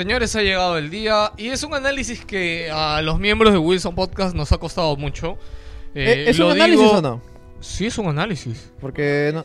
Señores, 0.00 0.34
ha 0.34 0.40
llegado 0.40 0.78
el 0.78 0.88
día 0.88 1.30
y 1.36 1.48
es 1.48 1.62
un 1.62 1.74
análisis 1.74 2.24
que 2.24 2.70
a 2.72 3.02
los 3.02 3.20
miembros 3.20 3.52
de 3.52 3.58
Wilson 3.58 3.94
Podcast 3.94 4.34
nos 4.34 4.50
ha 4.50 4.56
costado 4.56 4.96
mucho. 4.96 5.36
Eh, 5.94 6.24
¿Es 6.26 6.38
lo 6.38 6.46
un 6.46 6.52
análisis 6.52 6.80
digo- 6.86 6.96
o 6.98 7.02
no? 7.02 7.22
Sí, 7.60 7.84
es 7.84 7.98
un 7.98 8.06
análisis. 8.08 8.72
Porque 8.80 9.30
no. 9.34 9.44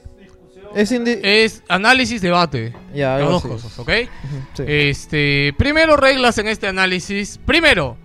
Es 0.74 0.94
Es 0.94 1.62
análisis, 1.68 2.22
debate. 2.22 2.74
Ya, 2.94 3.18
Las 3.18 3.28
dos 3.32 3.42
cosas, 3.46 3.78
¿ok? 3.80 3.90
sí. 4.56 4.64
Este, 4.66 5.54
primero 5.58 5.98
reglas 5.98 6.38
en 6.38 6.48
este 6.48 6.68
análisis. 6.68 7.38
Primero, 7.46 7.98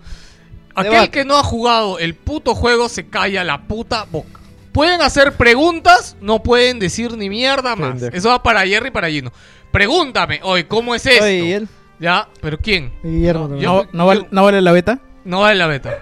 aquel 0.75 0.91
Debate. 0.91 1.09
que 1.11 1.23
no 1.23 1.37
ha 1.37 1.43
jugado 1.43 1.99
el 1.99 2.15
puto 2.15 2.53
juego 2.53 2.89
se 2.89 3.07
calla 3.07 3.45
la 3.45 3.61
puta 3.65 4.05
boca. 4.11 4.41
Pueden 4.73 5.01
hacer 5.01 5.37
preguntas, 5.37 6.17
no 6.19 6.43
pueden 6.43 6.79
decir 6.79 7.15
ni 7.15 7.29
mierda 7.29 7.77
más. 7.77 8.01
Eso 8.01 8.27
va 8.27 8.43
para 8.43 8.67
Jerry 8.67 8.89
y 8.89 8.91
para 8.91 9.09
Gino. 9.09 9.31
Pregúntame, 9.71 10.41
oye, 10.43 10.67
¿cómo 10.67 10.93
es 10.93 11.05
esto? 11.05 11.23
Oye, 11.23 11.45
¿y 11.45 11.51
él? 11.53 11.69
Ya, 12.01 12.27
pero 12.41 12.57
¿quién? 12.57 12.91
Guillermo. 13.03 13.55
Yo- 13.57 13.83
¿No, 13.83 13.89
no 13.93 14.05
vale, 14.07 14.27
¿No 14.31 14.43
vale 14.43 14.61
la 14.61 14.71
beta? 14.71 14.99
No 15.23 15.41
vale 15.41 15.55
la 15.55 15.67
beta. 15.67 15.97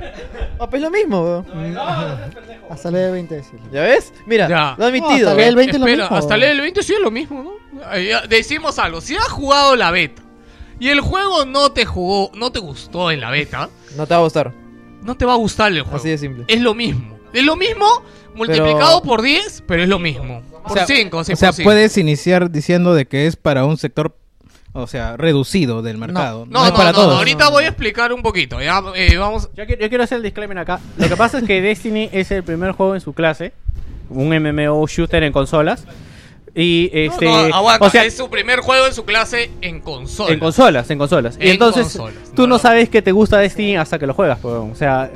Ah, 0.60 0.69
pues 0.69 0.82
lo 0.82 0.90
mismo, 0.90 1.22
weón. 1.22 1.78
Hasta 2.69 2.90
level 2.92 3.11
20 3.14 3.36
decirlo. 3.36 3.66
¿Ya 3.72 3.82
ves? 3.84 4.14
Mira, 4.26 4.48
Ya. 4.48 4.76
lo 4.78 4.86
he 4.86 4.88
admitido. 4.90 5.30
hasta 5.30 5.34
level 5.36 5.56
20 5.56 5.76
es 5.76 5.80
lo 5.82 5.86
Espera, 5.88 6.03
mismo. 6.06 6.18
hasta 6.18 6.38
level 6.38 6.61
20 6.61 6.84
sí 6.84 6.94
es 6.94 7.00
lo 7.02 7.11
mismo, 7.11 7.44
¿no? 7.44 7.52
Eh, 7.95 8.14
Decimos 8.30 8.80
algo, 8.80 9.02
si 9.02 9.16
has 9.16 9.28
jugado 9.28 9.76
la 9.76 9.92
beta 9.92 10.22
y 10.80 10.88
el 10.90 11.02
juego 11.02 11.45
no 11.45 11.72
te 11.74 11.86
jugó, 11.86 12.32
no 12.36 12.52
te 12.52 12.60
gustó 12.60 13.11
en 13.11 13.19
la 13.22 13.32
beta, 13.32 13.69
No 13.98 14.08
te 14.08 14.14
va 14.14 14.19
a 14.22 14.24
gustar. 14.24 14.53
no 15.03 15.16
te 15.18 15.26
va 15.26 15.34
a 15.34 15.38
gustar 15.38 15.72
el 15.74 15.82
juego. 15.82 15.98
Así 15.98 16.10
de 16.10 16.18
simple. 16.18 16.45
Es 16.48 16.61
lo 16.61 16.74
mismo. 16.74 17.18
Es 17.34 17.44
lo 17.44 17.56
mismo 17.58 17.86
multiplicado 18.36 19.02
por 19.03 19.22
10, 19.22 19.64
pero 19.68 19.84
es 19.84 19.90
lo 19.90 20.00
mismo. 20.00 20.42
Por 20.64 20.78
sea, 20.78 20.86
5, 20.86 21.24
sí, 21.24 21.34
O 21.34 21.36
sea, 21.36 21.52
cinco. 21.52 21.68
puedes 21.68 21.98
iniciar 21.98 22.50
diciendo 22.52 22.94
de 22.94 23.06
que 23.08 23.28
es 23.28 23.36
para 23.36 23.66
un 23.66 23.78
sector, 23.78 24.16
o 24.73 24.88
sea, 24.88 25.17
reducido 25.17 25.81
del 25.81 25.98
mercado. 25.98 26.45
No, 26.49 26.65
no, 26.65 26.73
para 26.73 26.91
no, 26.91 26.98
todos. 26.98 27.17
ahorita 27.17 27.49
voy 27.49 27.64
a 27.65 27.67
explicar 27.69 28.14
un 28.14 28.22
poquito. 28.22 28.61
Ya, 28.61 28.81
eh, 28.95 29.17
vamos. 29.17 29.49
Yo 29.56 29.65
quiero, 29.65 29.81
yo 29.81 29.89
quiero 29.89 30.03
hacer 30.03 30.17
el 30.17 30.23
disclaimer 30.23 30.57
acá. 30.59 30.80
Lo 30.98 31.07
que 31.09 31.15
pasa 31.15 31.39
es 31.39 31.43
que 31.45 31.61
Destiny 31.61 32.09
es 32.11 32.30
el 32.31 32.43
primer 32.43 32.72
juego 32.73 32.95
en 32.95 33.01
su 33.01 33.14
clase, 33.14 33.53
un 34.09 34.30
MMO 34.30 34.85
shooter 34.88 35.23
en 35.23 35.33
consolas. 35.33 35.85
Y 36.56 36.89
este. 36.93 37.25
No, 37.25 37.48
no, 37.48 37.56
aguanta, 37.56 37.85
o 37.85 37.89
sea, 37.89 38.03
es 38.06 38.17
su 38.17 38.30
primer 38.30 38.59
juego 38.59 38.88
en 38.88 38.93
su 38.93 39.06
clase 39.06 39.51
en 39.61 39.81
consola. 39.81 40.33
en 40.33 40.39
consolas, 40.39 40.89
en 40.89 40.98
consolas. 40.98 41.38
y 41.39 41.45
En 41.45 41.49
entonces 41.53 41.83
consolas, 41.83 42.15
tú 42.35 42.48
no, 42.48 42.57
sabes 42.57 42.89
que 42.89 43.01
te 43.01 43.11
gusta 43.11 43.38
Destiny 43.38 43.77
hasta 43.77 43.99
que 43.99 44.07
lo 44.07 44.14
juegas, 44.14 44.39
pues, 44.41 44.56
o 44.56 44.73
sea, 44.75 45.11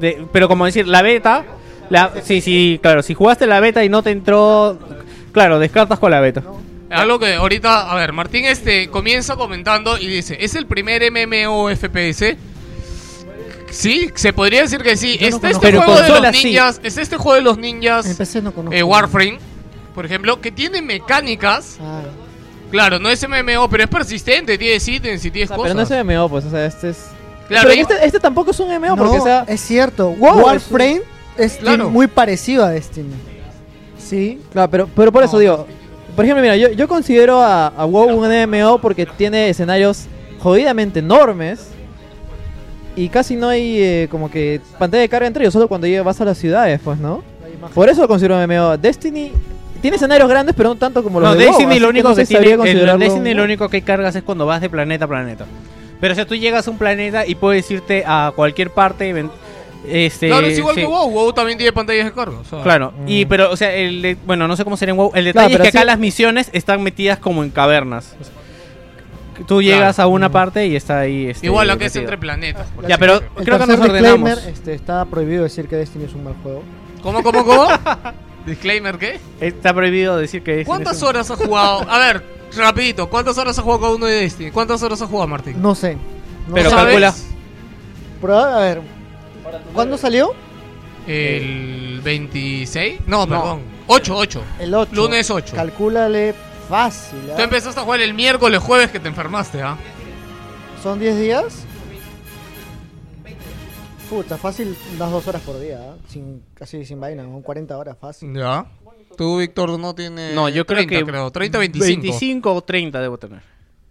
de- 0.00 0.26
pero 0.32 0.48
como 0.48 0.66
decir, 0.66 0.88
la 0.88 1.02
beta, 1.02 1.44
la, 1.88 2.12
sí, 2.24 2.40
sí, 2.40 2.80
claro, 2.82 3.02
si 3.02 3.14
jugaste 3.14 3.46
la 3.46 3.60
beta 3.60 3.84
y 3.84 3.88
no 3.88 4.02
te 4.02 4.10
entró, 4.10 4.76
claro, 5.30 5.60
descartas 5.60 5.98
con 6.00 6.10
la 6.10 6.20
beta. 6.20 6.42
Algo 6.92 7.18
que 7.18 7.34
ahorita, 7.34 7.90
a 7.90 7.94
ver, 7.94 8.12
Martín 8.12 8.44
este 8.44 8.88
comienza 8.88 9.36
comentando 9.36 9.98
y 9.98 10.06
dice, 10.06 10.36
¿es 10.40 10.54
el 10.54 10.66
primer 10.66 11.02
MMO 11.10 11.68
FPS? 11.74 12.36
Sí, 13.70 14.10
se 14.14 14.32
podría 14.32 14.62
decir 14.62 14.82
que 14.82 14.96
sí. 14.96 15.16
Yo 15.18 15.30
no 15.30 15.36
Está 15.36 15.50
este 15.50 15.72
juego 15.72 15.94
de 15.94 16.00
los 16.00 16.06
consolas 16.08 16.36
sí. 16.36 16.44
ninjas, 16.48 16.80
está 16.82 17.00
este 17.00 17.16
juego 17.16 17.34
de 17.36 17.40
los 17.42 17.58
ninjas 17.58 18.04
no 18.42 18.52
conozco. 18.52 18.72
eh, 18.76 18.82
Warframe, 18.82 19.38
por 19.94 20.04
ejemplo, 20.04 20.40
que 20.40 20.52
tiene 20.52 20.82
mecánicas. 20.82 21.78
Ah, 21.80 22.02
Claro, 22.70 22.98
no 22.98 23.10
es 23.10 23.22
MMO, 23.28 23.68
pero 23.68 23.84
es 23.84 23.88
persistente, 23.90 24.56
tiene 24.56 24.76
ítems 24.76 25.22
y 25.26 25.30
tiene 25.30 25.44
O 25.44 25.48
sea, 25.48 25.56
cosas. 25.58 25.72
pero 25.74 25.74
no 25.74 25.82
es 26.00 26.04
MMO, 26.06 26.28
pues, 26.30 26.44
o 26.46 26.50
sea, 26.50 26.64
este 26.64 26.88
es. 26.90 26.96
Claro, 27.46 27.68
pero 27.68 27.82
este, 27.82 28.06
este 28.06 28.18
tampoco 28.18 28.50
es 28.52 28.60
un 28.60 28.68
MMO, 28.68 28.96
porque, 28.96 29.16
no, 29.18 29.22
o 29.22 29.24
sea. 29.26 29.44
es 29.46 29.60
cierto. 29.60 30.08
WoW 30.10 30.38
es 30.38 30.44
Warframe 30.46 31.02
es, 31.36 31.56
Claro. 31.56 31.90
muy 31.90 32.06
parecido 32.06 32.64
a 32.64 32.70
Destiny. 32.70 33.12
Sí. 33.98 34.40
Claro, 34.52 34.70
pero, 34.70 34.88
pero 34.96 35.12
por 35.12 35.22
eso 35.22 35.34
No. 35.34 35.38
digo. 35.40 35.66
Por 36.14 36.24
ejemplo, 36.24 36.42
mira, 36.42 36.56
yo, 36.56 36.70
yo 36.70 36.88
considero 36.88 37.40
a, 37.40 37.68
a 37.68 37.84
WoW 37.84 38.18
un 38.18 38.28
MMO 38.28 38.78
porque 38.78 39.06
tiene 39.06 39.48
escenarios 39.48 40.06
jodidamente 40.40 40.98
enormes. 40.98 41.68
Y 42.94 43.08
casi 43.08 43.36
no 43.36 43.48
hay 43.48 43.82
eh, 43.82 44.08
como 44.10 44.30
que 44.30 44.60
pantalla 44.78 45.00
de 45.00 45.08
carga 45.08 45.26
entre 45.26 45.44
ellos, 45.44 45.54
solo 45.54 45.66
cuando 45.66 45.86
vas 46.04 46.20
a 46.20 46.26
las 46.26 46.36
ciudades, 46.36 46.78
pues, 46.84 46.98
¿no? 46.98 47.22
Por 47.74 47.88
eso 47.88 48.02
lo 48.02 48.08
considero 48.08 48.36
un 48.36 48.46
MMO. 48.46 48.76
Destiny 48.76 49.32
tiene 49.80 49.96
escenarios 49.96 50.28
grandes, 50.28 50.54
pero 50.54 50.68
no 50.68 50.76
tanto 50.76 51.02
como 51.02 51.18
los 51.18 51.30
No, 51.30 51.34
de 51.34 51.46
WoW, 51.46 51.52
Destiny 51.52 51.72
así 51.72 51.80
lo 51.80 51.86
que 51.86 51.90
único 51.90 52.08
no 52.10 52.14
que, 52.14 52.26
sé 52.26 52.34
si 52.34 52.42
tiene, 52.42 52.70
el 52.70 52.98
Destiny 52.98 53.34
lo 53.34 53.44
único 53.44 53.68
que 53.70 53.80
cargas 53.80 54.14
es 54.14 54.22
cuando 54.22 54.44
vas 54.44 54.60
de 54.60 54.68
planeta 54.68 55.06
a 55.06 55.08
planeta. 55.08 55.46
Pero 56.00 56.12
o 56.12 56.14
sea, 56.14 56.26
tú 56.26 56.34
llegas 56.34 56.68
a 56.68 56.70
un 56.70 56.78
planeta 56.78 57.26
y 57.26 57.34
puedes 57.34 57.70
irte 57.70 58.04
a 58.06 58.32
cualquier 58.36 58.70
parte. 58.70 59.08
Este, 59.86 60.28
Claro, 60.28 60.46
es 60.46 60.56
igual 60.58 60.74
sí. 60.76 60.80
que 60.82 60.86
WoW. 60.86 61.10
WoW 61.10 61.32
también 61.32 61.58
tiene 61.58 61.72
pantallas 61.72 62.04
de 62.06 62.12
carga. 62.12 62.38
o 62.38 62.44
sea. 62.44 62.62
Claro, 62.62 62.92
y 63.06 63.24
pero, 63.26 63.50
o 63.50 63.56
sea, 63.56 63.72
el 63.74 64.00
de- 64.02 64.16
bueno, 64.26 64.46
no 64.46 64.56
sé 64.56 64.62
cómo 64.64 64.76
sería 64.76 64.92
en 64.92 64.98
WoW. 64.98 65.10
El 65.14 65.24
detalle 65.24 65.32
Claro, 65.32 65.48
es 65.48 65.52
pero 65.54 65.62
que 65.64 65.68
acá 65.68 65.80
sí- 65.80 65.86
las 65.86 65.98
misiones 65.98 66.50
están 66.52 66.82
metidas 66.82 67.18
como 67.18 67.42
en 67.42 67.50
cavernas. 67.50 68.14
Que 69.36 69.44
Tú 69.44 69.62
llegas 69.62 69.98
a 69.98 70.06
una 70.06 70.30
parte 70.30 70.66
y 70.66 70.76
está 70.76 71.00
ahí. 71.00 71.26
este, 71.26 71.46
Igual 71.46 71.68
acá 71.70 71.86
es 71.86 71.90
metido. 71.92 72.02
entre 72.02 72.18
planetas. 72.18 72.66
por 72.68 72.86
Ya, 72.86 72.98
pero. 72.98 73.14
El 73.36 73.44
creo 73.44 73.58
que 73.58 73.66
nos 73.66 73.80
ordenamos. 73.80 74.44
este, 74.46 74.74
está 74.74 75.04
prohibido 75.06 75.42
decir 75.44 75.66
que 75.68 75.76
Destiny 75.76 76.04
es 76.04 76.12
un 76.14 76.24
mal 76.24 76.34
juego. 76.42 76.62
¿Cómo, 77.02 77.22
cómo, 77.22 77.44
cómo? 77.44 77.66
Disclaimer, 78.46 78.98
¿qué? 78.98 79.20
Está 79.40 79.72
prohibido 79.72 80.16
decir 80.18 80.42
que 80.42 80.60
es. 80.60 80.66
¿Cuántas 80.66 80.96
es 80.96 81.02
un- 81.02 81.08
horas 81.08 81.30
has 81.30 81.38
jugado? 81.38 81.90
A 81.90 81.98
ver, 81.98 82.22
rapidito, 82.56 83.08
¿cuántas 83.08 83.38
horas 83.38 83.56
has 83.58 83.64
jugado 83.64 83.80
cada 83.80 83.94
uno 83.94 84.06
de 84.06 84.16
Destiny? 84.20 84.50
¿Cuántas 84.50 84.82
horas 84.82 85.00
has 85.00 85.08
jugado, 85.08 85.26
Martín? 85.28 85.60
No 85.62 85.74
sé. 85.74 85.96
No 86.46 86.54
Pero 86.54 86.68
sé. 86.70 86.76
¿Sabes? 86.76 86.84
calcula. 87.00 87.14
Proba- 88.20 88.56
a 88.56 88.60
ver. 88.60 88.80
¿Cuándo 89.74 89.96
salió? 89.96 90.34
¿El 91.06 92.00
26? 92.02 93.00
No, 93.06 93.26
No. 93.26 93.28
perdón. 93.28 93.60
8, 93.86 94.16
8. 94.16 94.42
El 94.60 94.74
8. 94.74 94.90
Lunes 94.94 95.30
8. 95.30 95.56
Calcúlale 95.56 96.34
fácil. 96.68 97.18
¿ah? 97.32 97.36
Tú 97.36 97.42
empezaste 97.42 97.80
a 97.80 97.82
jugar 97.84 98.00
el 98.00 98.14
miércoles, 98.14 98.60
jueves 98.60 98.90
que 98.90 99.00
te 99.00 99.08
enfermaste, 99.08 99.62
¿ah? 99.62 99.76
¿Son 100.82 100.98
10 100.98 101.18
días? 101.18 101.64
Puta, 104.08 104.36
fácil, 104.36 104.76
unas 104.94 105.10
2 105.10 105.26
horas 105.28 105.42
por 105.42 105.58
día. 105.58 105.78
¿ah? 105.80 105.96
Sin, 106.06 106.42
casi 106.54 106.84
sin 106.84 107.00
vaina, 107.00 107.24
con 107.24 107.42
40 107.42 107.76
horas 107.76 107.96
fácil. 107.98 108.34
Ya. 108.36 108.66
Tú, 109.16 109.38
Víctor, 109.38 109.78
no 109.78 109.94
tienes. 109.94 110.34
No, 110.34 110.48
yo 110.48 110.64
creo 110.66 110.78
30, 110.86 110.94
que. 110.98 111.04
creo. 111.04 111.30
30, 111.30 111.58
25. 111.58 111.86
25 112.02 112.54
o 112.54 112.62
30 112.62 113.00
debo 113.00 113.18
tener. 113.18 113.42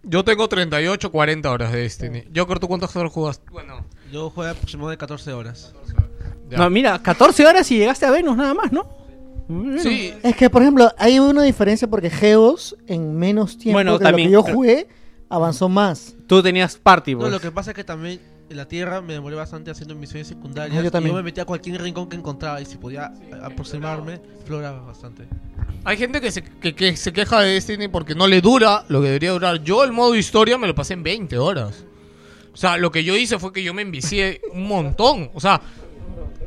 Yo 0.04 0.24
tengo 0.24 0.48
38, 0.48 1.12
40 1.12 1.50
horas 1.50 1.72
de 1.72 1.80
Destiny. 1.82 2.24
Yo, 2.32 2.46
¿tú 2.46 2.66
cuántas 2.66 2.94
horas 2.96 3.12
jugaste? 3.12 3.44
Bueno, 3.50 3.84
Yo 4.12 4.30
jugué 4.30 4.50
aproximadamente 4.50 4.98
14 5.00 5.32
horas. 5.32 5.72
ya. 6.50 6.58
No, 6.58 6.70
mira, 6.70 7.02
14 7.02 7.46
horas 7.46 7.70
y 7.70 7.78
llegaste 7.78 8.04
a 8.06 8.10
Venus 8.10 8.36
nada 8.36 8.54
más, 8.54 8.70
¿no? 8.72 8.86
Bueno. 9.48 9.82
Sí, 9.82 10.14
Es 10.22 10.36
que, 10.36 10.48
por 10.50 10.62
ejemplo, 10.62 10.90
hay 10.98 11.18
una 11.18 11.42
diferencia 11.42 11.88
porque 11.88 12.08
Geos 12.10 12.76
en 12.86 13.16
menos 13.16 13.58
tiempo 13.58 13.76
Bueno, 13.76 13.98
que 13.98 14.04
también, 14.04 14.30
lo 14.32 14.44
que 14.44 14.50
yo 14.50 14.54
jugué 14.54 14.88
avanzó 15.28 15.68
más. 15.68 16.14
Tú 16.26 16.42
tenías 16.42 16.76
party, 16.76 17.14
No, 17.14 17.20
pues. 17.20 17.32
lo 17.32 17.40
que 17.40 17.50
pasa 17.50 17.70
es 17.72 17.74
que 17.76 17.84
también 17.84 18.20
en 18.48 18.56
la 18.56 18.66
Tierra 18.68 19.00
me 19.00 19.14
demoré 19.14 19.34
bastante 19.34 19.70
haciendo 19.70 19.94
misiones 19.94 20.28
secundarias. 20.28 20.78
Ah, 20.78 20.82
yo 20.82 20.88
y 20.88 20.90
también. 20.90 21.12
yo 21.12 21.16
me 21.16 21.22
metía 21.22 21.42
a 21.42 21.46
cualquier 21.46 21.80
rincón 21.82 22.08
que 22.08 22.16
encontraba 22.16 22.60
y 22.60 22.66
si 22.66 22.76
podía 22.76 23.06
a- 23.06 23.46
aproximarme, 23.46 24.14
exploraba 24.14 24.80
bastante. 24.82 25.24
Hay 25.84 25.96
gente 25.96 26.20
que 26.20 26.30
se, 26.30 26.42
que, 26.42 26.74
que 26.74 26.96
se 26.96 27.12
queja 27.12 27.40
de 27.40 27.54
Destiny 27.54 27.88
porque 27.88 28.14
no 28.14 28.26
le 28.26 28.40
dura 28.40 28.84
lo 28.88 29.00
que 29.00 29.06
debería 29.06 29.32
durar. 29.32 29.62
Yo 29.62 29.84
el 29.84 29.92
modo 29.92 30.14
historia 30.14 30.56
me 30.58 30.66
lo 30.66 30.74
pasé 30.74 30.92
en 30.94 31.02
20 31.02 31.38
horas. 31.38 31.84
O 32.52 32.56
sea, 32.56 32.76
lo 32.76 32.90
que 32.92 33.02
yo 33.04 33.16
hice 33.16 33.38
fue 33.38 33.52
que 33.52 33.62
yo 33.62 33.72
me 33.74 33.82
envicié 33.82 34.40
un 34.52 34.66
montón. 34.68 35.30
O 35.34 35.40
sea, 35.40 35.60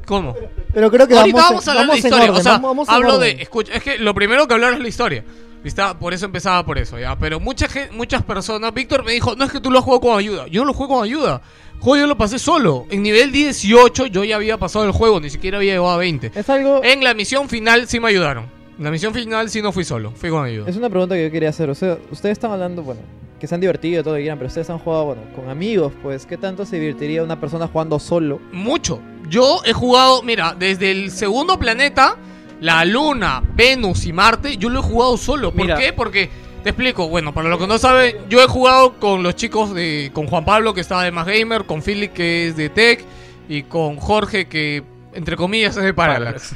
¿cómo? 0.05 0.35
Pero 0.73 0.91
creo 0.91 1.07
que 1.07 1.17
Ahorita 1.17 1.37
vamos, 1.41 1.67
a 1.67 1.71
hablar 1.71 1.87
vamos 1.87 2.01
de 2.01 2.07
historia. 2.07 2.25
orden, 2.31 2.39
o 2.39 2.43
sea, 2.43 2.57
vamos- 2.59 2.89
hablo 2.89 3.17
de. 3.17 3.31
Escucha, 3.41 3.73
es 3.73 3.83
que 3.83 3.97
lo 3.97 4.13
primero 4.13 4.47
que 4.47 4.53
hablar 4.53 4.73
es 4.73 4.79
la 4.79 4.87
historia. 4.87 5.23
¿Está? 5.63 5.97
Por 5.97 6.13
eso 6.13 6.27
empezaba 6.27 6.63
por 6.63 6.77
eso, 6.77 6.99
¿ya? 6.99 7.17
Pero 7.17 7.39
mucha 7.39 7.67
muchas 7.91 8.21
personas. 8.21 8.71
Víctor 8.71 9.03
me 9.03 9.13
dijo: 9.13 9.35
No 9.35 9.45
es 9.45 9.51
que 9.51 9.59
tú 9.59 9.71
lo 9.71 9.81
jugado 9.81 10.01
con 10.01 10.19
ayuda. 10.19 10.45
Yo 10.47 10.61
no 10.61 10.67
lo 10.67 10.73
juego 10.73 10.95
con 10.97 11.03
ayuda. 11.03 11.41
Juego 11.79 12.01
yo 12.01 12.07
lo 12.07 12.15
pasé 12.17 12.37
solo. 12.37 12.85
En 12.91 13.01
nivel 13.01 13.31
18 13.31 14.05
yo 14.05 14.23
ya 14.23 14.35
había 14.35 14.57
pasado 14.59 14.85
el 14.85 14.91
juego, 14.91 15.19
ni 15.19 15.31
siquiera 15.31 15.57
había 15.57 15.71
llegado 15.73 15.89
a 15.89 15.97
20. 15.97 16.31
Es 16.35 16.49
algo. 16.51 16.81
En 16.83 17.03
la 17.03 17.15
misión 17.15 17.49
final 17.49 17.87
sí 17.87 17.99
me 17.99 18.09
ayudaron. 18.09 18.45
En 18.77 18.83
la 18.83 18.91
misión 18.91 19.11
final 19.13 19.49
sí 19.49 19.61
no 19.63 19.71
fui 19.71 19.83
solo, 19.85 20.11
fui 20.11 20.29
con 20.29 20.45
ayuda. 20.45 20.69
Es 20.69 20.75
una 20.77 20.89
pregunta 20.89 21.15
que 21.15 21.23
yo 21.23 21.31
quería 21.31 21.49
hacer. 21.49 21.67
O 21.71 21.75
sea, 21.75 21.97
ustedes 22.11 22.33
están 22.33 22.51
hablando, 22.51 22.83
bueno, 22.83 23.01
que 23.45 23.49
se 23.49 23.55
han 23.55 23.61
divertido 23.61 24.01
todo 24.03 24.15
lo 24.15 24.17
que 24.17 24.23
quieran, 24.23 24.39
pero 24.39 24.47
ustedes 24.47 24.69
han 24.71 24.79
jugado, 24.79 25.05
bueno, 25.05 25.21
con 25.35 25.49
amigos, 25.49 25.93
pues, 26.01 26.25
¿qué 26.25 26.35
tanto 26.35 26.65
se 26.65 26.79
divertiría 26.79 27.23
una 27.23 27.39
persona 27.39 27.67
jugando 27.67 27.99
solo? 27.99 28.41
Mucho. 28.51 28.99
Yo 29.29 29.61
he 29.65 29.71
jugado, 29.71 30.23
mira, 30.23 30.55
desde 30.57 30.89
el 30.89 31.11
segundo 31.11 31.59
planeta, 31.59 32.17
la 32.59 32.83
Luna, 32.85 33.43
Venus 33.53 34.07
y 34.07 34.13
Marte, 34.13 34.57
yo 34.57 34.69
lo 34.69 34.79
he 34.79 34.83
jugado 34.83 35.17
solo. 35.17 35.51
¿Por 35.51 35.61
Mira. 35.61 35.77
qué? 35.77 35.93
Porque, 35.93 36.29
te 36.63 36.69
explico, 36.71 37.07
bueno, 37.07 37.35
para 37.35 37.47
los 37.49 37.59
que 37.59 37.67
no 37.67 37.77
saben, 37.77 38.15
yo 38.29 38.41
he 38.41 38.47
jugado 38.47 38.93
con 38.99 39.21
los 39.21 39.35
chicos 39.35 39.75
de, 39.75 40.09
con 40.11 40.25
Juan 40.25 40.43
Pablo, 40.43 40.73
que 40.73 40.81
estaba 40.81 41.03
de 41.03 41.11
Más 41.11 41.27
Gamer, 41.27 41.65
con 41.65 41.83
Philip, 41.83 42.11
que 42.13 42.47
es 42.47 42.57
de 42.57 42.69
Tech, 42.69 43.03
y 43.47 43.61
con 43.63 43.97
Jorge, 43.97 44.47
que, 44.47 44.83
entre 45.13 45.35
comillas, 45.35 45.77
es 45.77 45.83
de 45.83 45.93
Parallax. 45.93 46.55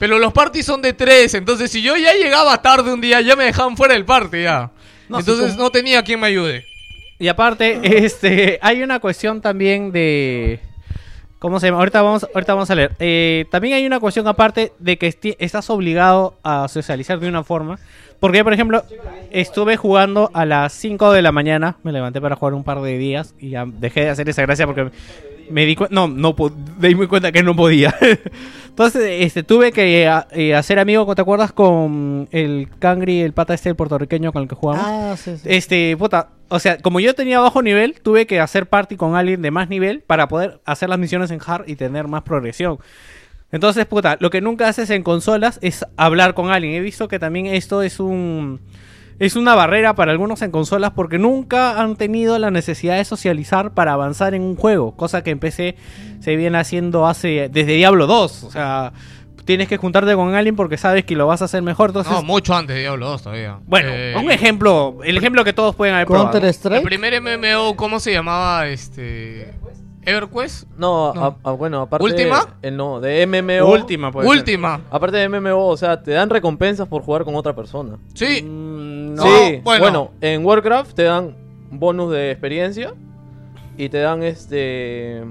Pero 0.00 0.18
los 0.18 0.32
parties 0.32 0.66
son 0.66 0.82
de 0.82 0.94
tres, 0.94 1.34
entonces 1.34 1.70
si 1.70 1.80
yo 1.80 1.96
ya 1.96 2.12
llegaba 2.14 2.60
tarde 2.60 2.92
un 2.92 3.00
día, 3.00 3.20
ya 3.20 3.36
me 3.36 3.44
dejaban 3.44 3.76
fuera 3.76 3.94
del 3.94 4.04
party, 4.04 4.42
ya. 4.42 4.72
No, 5.08 5.18
entonces 5.18 5.52
sí, 5.52 5.58
no 5.58 5.70
tenía 5.70 6.02
quien 6.02 6.20
me 6.20 6.26
ayude. 6.28 6.64
Y 7.18 7.28
aparte, 7.28 7.80
este, 8.04 8.58
hay 8.62 8.82
una 8.82 8.98
cuestión 9.00 9.40
también 9.40 9.92
de... 9.92 10.60
¿Cómo 11.38 11.60
se 11.60 11.66
llama? 11.66 11.78
Ahorita 11.80 12.00
vamos, 12.00 12.26
ahorita 12.34 12.54
vamos 12.54 12.70
a 12.70 12.74
leer. 12.74 12.92
Eh, 12.98 13.44
también 13.50 13.74
hay 13.74 13.86
una 13.86 14.00
cuestión 14.00 14.26
aparte 14.26 14.72
de 14.78 14.96
que 14.96 15.08
esti- 15.08 15.36
estás 15.38 15.68
obligado 15.68 16.38
a 16.42 16.68
socializar 16.68 17.20
de 17.20 17.28
una 17.28 17.44
forma. 17.44 17.78
Porque, 18.18 18.42
por 18.42 18.54
ejemplo, 18.54 18.82
estuve 19.30 19.76
jugando 19.76 20.30
a 20.32 20.46
las 20.46 20.72
5 20.72 21.12
de 21.12 21.20
la 21.20 21.32
mañana. 21.32 21.76
Me 21.82 21.92
levanté 21.92 22.18
para 22.22 22.36
jugar 22.36 22.54
un 22.54 22.64
par 22.64 22.80
de 22.80 22.96
días 22.96 23.34
y 23.38 23.50
ya 23.50 23.66
dejé 23.66 24.04
de 24.04 24.08
hacer 24.10 24.26
esa 24.26 24.40
gracia 24.40 24.64
porque 24.66 24.88
me 25.50 25.66
di 25.66 25.76
cuenta... 25.76 25.94
No, 25.94 26.08
no 26.08 26.34
me 26.78 26.88
di 26.88 26.94
cuenta 27.06 27.30
que 27.30 27.42
no 27.42 27.54
podía. 27.54 27.94
Entonces, 28.74 29.24
este, 29.24 29.44
tuve 29.44 29.70
que 29.70 30.04
eh, 30.04 30.10
eh, 30.32 30.52
hacer 30.52 30.80
amigo, 30.80 31.14
¿te 31.14 31.22
acuerdas? 31.22 31.52
Con 31.52 32.28
el 32.32 32.68
Cangri, 32.80 33.20
el 33.20 33.32
pata 33.32 33.54
este 33.54 33.68
el 33.68 33.76
puertorriqueño 33.76 34.32
con 34.32 34.42
el 34.42 34.48
que 34.48 34.56
jugamos. 34.56 34.84
Ah, 34.84 35.14
sí, 35.16 35.36
sí. 35.36 35.42
Este, 35.44 35.96
puta, 35.96 36.30
o 36.48 36.58
sea, 36.58 36.78
como 36.78 36.98
yo 36.98 37.14
tenía 37.14 37.38
bajo 37.38 37.62
nivel, 37.62 38.00
tuve 38.02 38.26
que 38.26 38.40
hacer 38.40 38.68
party 38.68 38.96
con 38.96 39.14
alguien 39.14 39.42
de 39.42 39.52
más 39.52 39.68
nivel 39.68 40.00
para 40.00 40.26
poder 40.26 40.60
hacer 40.64 40.88
las 40.88 40.98
misiones 40.98 41.30
en 41.30 41.38
hard 41.46 41.68
y 41.68 41.76
tener 41.76 42.08
más 42.08 42.24
progresión. 42.24 42.78
Entonces, 43.52 43.86
puta, 43.86 44.16
lo 44.18 44.30
que 44.30 44.40
nunca 44.40 44.66
haces 44.66 44.90
en 44.90 45.04
consolas 45.04 45.60
es 45.62 45.86
hablar 45.96 46.34
con 46.34 46.50
alguien. 46.50 46.74
He 46.74 46.80
visto 46.80 47.06
que 47.06 47.20
también 47.20 47.46
esto 47.46 47.80
es 47.80 48.00
un 48.00 48.58
es 49.18 49.36
una 49.36 49.54
barrera 49.54 49.94
para 49.94 50.12
algunos 50.12 50.42
en 50.42 50.50
consolas 50.50 50.90
porque 50.92 51.18
nunca 51.18 51.80
han 51.80 51.96
tenido 51.96 52.38
la 52.38 52.50
necesidad 52.50 52.96
de 52.96 53.04
socializar 53.04 53.72
para 53.72 53.92
avanzar 53.92 54.34
en 54.34 54.42
un 54.42 54.56
juego, 54.56 54.96
cosa 54.96 55.22
que 55.22 55.30
en 55.30 55.38
PC 55.38 55.76
se 56.20 56.36
viene 56.36 56.58
haciendo 56.58 57.06
hace 57.06 57.48
desde 57.52 57.74
Diablo 57.74 58.06
2, 58.06 58.44
o 58.44 58.50
sea, 58.50 58.92
tienes 59.44 59.68
que 59.68 59.76
juntarte 59.76 60.14
con 60.14 60.34
alguien 60.34 60.56
porque 60.56 60.76
sabes 60.78 61.04
que 61.04 61.14
lo 61.16 61.26
vas 61.26 61.42
a 61.42 61.44
hacer 61.44 61.62
mejor, 61.62 61.90
entonces 61.90 62.12
No, 62.12 62.22
mucho 62.22 62.54
antes 62.54 62.74
de 62.76 62.80
Diablo 62.82 63.08
2 63.10 63.22
todavía. 63.22 63.58
bueno, 63.66 63.90
Eh, 63.92 64.14
un 64.18 64.30
ejemplo, 64.30 64.98
el 65.04 65.16
ejemplo 65.16 65.44
que 65.44 65.52
todos 65.52 65.74
pueden 65.74 65.94
haber 65.94 66.06
probado. 66.06 66.26
El 66.78 66.82
primer 66.82 67.20
MMO, 67.20 67.76
¿cómo 67.76 68.00
se 68.00 68.12
llamaba? 68.12 68.66
Este. 68.68 69.52
¿EverQuest? 70.06 70.68
No, 70.78 71.12
No. 71.14 71.24
a- 71.24 71.36
a- 71.50 71.52
bueno, 71.52 71.80
aparte. 71.82 72.04
¿Última? 72.04 72.56
eh, 72.62 72.70
no, 72.70 73.00
de 73.00 73.22
MMO. 73.26 73.70
Última, 73.70 74.10
puede 74.12 74.28
ser. 74.28 74.38
Última. 74.38 74.80
Aparte 74.90 75.16
de 75.16 75.28
MMO, 75.28 75.66
o 75.68 75.76
sea, 75.76 76.02
te 76.02 76.10
dan 76.12 76.30
recompensas 76.30 76.88
por 76.88 77.02
jugar 77.02 77.24
con 77.24 77.34
otra 77.34 77.54
persona. 77.54 77.96
Sí. 78.14 78.42
Mm, 78.42 79.14
no, 79.14 79.22
sí, 79.22 79.60
bueno. 79.62 79.80
bueno. 79.82 80.10
en 80.20 80.44
Warcraft 80.44 80.94
te 80.94 81.02
dan 81.04 81.36
bonus 81.70 82.12
de 82.12 82.30
experiencia 82.30 82.92
y 83.76 83.88
te 83.88 83.98
dan 83.98 84.22
este. 84.22 85.22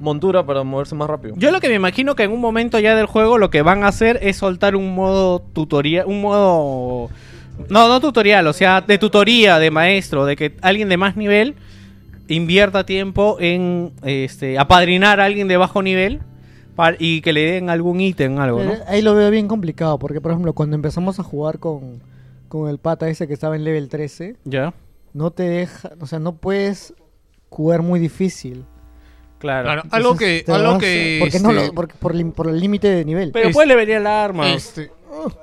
montura 0.00 0.44
para 0.44 0.64
moverse 0.64 0.94
más 0.96 1.08
rápido. 1.08 1.34
Yo 1.38 1.50
lo 1.52 1.60
que 1.60 1.68
me 1.68 1.74
imagino 1.76 2.14
que 2.16 2.24
en 2.24 2.32
un 2.32 2.40
momento 2.40 2.78
ya 2.80 2.94
del 2.96 3.06
juego 3.06 3.38
lo 3.38 3.48
que 3.50 3.62
van 3.62 3.84
a 3.84 3.88
hacer 3.88 4.18
es 4.22 4.36
soltar 4.36 4.74
un 4.76 4.94
modo 4.94 5.38
tutorial, 5.40 6.04
un 6.06 6.20
modo 6.20 7.08
no, 7.70 7.88
no 7.88 8.00
tutorial, 8.00 8.46
o 8.48 8.52
sea, 8.52 8.80
de 8.80 8.98
tutoría 8.98 9.58
de 9.60 9.70
maestro, 9.70 10.26
de 10.26 10.34
que 10.34 10.56
alguien 10.62 10.88
de 10.88 10.96
más 10.96 11.16
nivel 11.16 11.54
invierta 12.28 12.86
tiempo 12.86 13.36
en 13.40 13.92
este 14.02 14.58
apadrinar 14.58 15.20
a 15.20 15.24
alguien 15.26 15.48
de 15.48 15.56
bajo 15.56 15.82
nivel 15.82 16.20
para- 16.74 16.96
y 16.98 17.20
que 17.20 17.32
le 17.32 17.52
den 17.52 17.70
algún 17.70 18.00
ítem, 18.00 18.38
algo, 18.38 18.62
¿no? 18.62 18.72
Eh, 18.72 18.78
Ahí 18.88 19.02
lo 19.02 19.14
veo 19.14 19.30
bien 19.30 19.46
complicado, 19.48 19.98
porque 19.98 20.20
por 20.20 20.30
ejemplo, 20.32 20.52
cuando 20.54 20.74
empezamos 20.76 21.18
a 21.20 21.22
jugar 21.22 21.58
con, 21.58 22.02
con 22.48 22.68
el 22.68 22.78
pata 22.78 23.08
ese 23.08 23.26
que 23.28 23.34
estaba 23.34 23.56
en 23.56 23.64
level 23.64 23.88
13, 23.88 24.36
Ya. 24.44 24.72
no 25.12 25.30
te 25.30 25.42
deja, 25.44 25.90
o 26.00 26.06
sea, 26.06 26.18
no 26.18 26.36
puedes 26.36 26.94
jugar 27.50 27.82
muy 27.82 28.00
difícil. 28.00 28.64
Claro. 29.38 29.64
Claro, 29.66 29.82
algo 29.90 30.16
que- 30.16 30.42
algo 30.48 30.70
vas- 30.72 30.80
que, 30.80 31.18
Porque 31.20 31.38
no 31.40 31.50
este- 31.50 31.66
lo- 31.66 31.74
porque 31.74 31.94
por, 32.00 32.32
por 32.32 32.48
el 32.48 32.58
límite 32.58 32.88
de 32.88 33.04
nivel. 33.04 33.30
Pero 33.32 33.50
puede 33.50 33.68
le 33.68 33.76
venir 33.76 33.96
el 33.96 34.06
arma. 34.06 34.50
Este, 34.50 34.90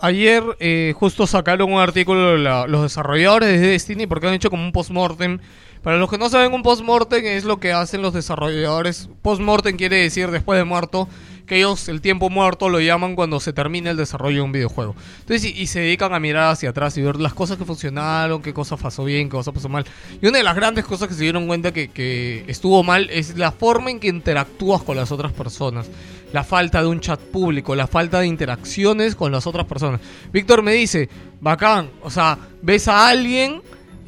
ayer 0.01 0.43
eh, 0.59 0.93
justo 0.97 1.27
sacaron 1.27 1.71
un 1.71 1.79
artículo 1.79 2.35
la- 2.37 2.65
los 2.67 2.81
desarrolladores 2.81 3.47
de 3.61 3.67
Destiny 3.67 4.07
porque 4.07 4.27
han 4.27 4.33
hecho 4.33 4.49
como 4.49 4.63
un 4.63 4.71
postmortem. 4.71 5.39
Para 5.83 5.97
los 5.97 6.09
que 6.11 6.19
no 6.19 6.29
saben, 6.29 6.53
un 6.53 6.61
postmortem 6.61 7.25
es 7.25 7.43
lo 7.43 7.59
que 7.59 7.73
hacen 7.73 8.03
los 8.03 8.13
desarrolladores. 8.13 9.09
Postmortem 9.23 9.77
quiere 9.77 9.97
decir 9.97 10.29
después 10.29 10.59
de 10.59 10.63
muerto, 10.63 11.07
que 11.47 11.57
ellos 11.57 11.89
el 11.89 12.01
tiempo 12.01 12.29
muerto 12.29 12.69
lo 12.69 12.79
llaman 12.79 13.15
cuando 13.15 13.39
se 13.39 13.51
termina 13.51 13.89
el 13.89 13.97
desarrollo 13.97 14.37
de 14.37 14.41
un 14.43 14.51
videojuego. 14.51 14.95
Entonces, 15.21 15.51
y, 15.51 15.59
y 15.59 15.67
se 15.67 15.79
dedican 15.79 16.13
a 16.13 16.19
mirar 16.19 16.51
hacia 16.51 16.69
atrás 16.69 16.95
y 16.97 17.01
ver 17.01 17.15
las 17.17 17.33
cosas 17.33 17.57
que 17.57 17.65
funcionaron, 17.65 18.43
qué 18.43 18.53
cosas 18.53 18.79
pasó 18.79 19.03
bien, 19.03 19.27
qué 19.27 19.31
cosas 19.35 19.53
pasó 19.53 19.69
mal. 19.69 19.83
Y 20.21 20.27
una 20.27 20.37
de 20.37 20.43
las 20.43 20.55
grandes 20.55 20.85
cosas 20.85 21.07
que 21.07 21.15
se 21.15 21.23
dieron 21.23 21.47
cuenta 21.47 21.73
que, 21.73 21.89
que 21.89 22.45
estuvo 22.47 22.83
mal 22.83 23.09
es 23.09 23.37
la 23.37 23.51
forma 23.51 23.89
en 23.89 23.99
que 23.99 24.07
interactúas 24.07 24.83
con 24.83 24.95
las 24.95 25.11
otras 25.11 25.31
personas. 25.33 25.89
La 26.31 26.43
falta 26.43 26.79
de 26.81 26.87
un 26.87 26.99
chat 26.99 27.19
público, 27.19 27.75
la 27.75 27.87
falta 27.87 28.19
de 28.19 28.27
interacciones 28.27 29.15
con 29.15 29.31
las 29.31 29.47
otras 29.47 29.65
personas. 29.65 29.99
Víctor 30.31 30.61
me 30.61 30.73
dice, 30.73 31.09
bacán, 31.41 31.89
o 32.03 32.09
sea, 32.09 32.37
ves 32.61 32.87
a 32.87 33.09
alguien 33.09 33.61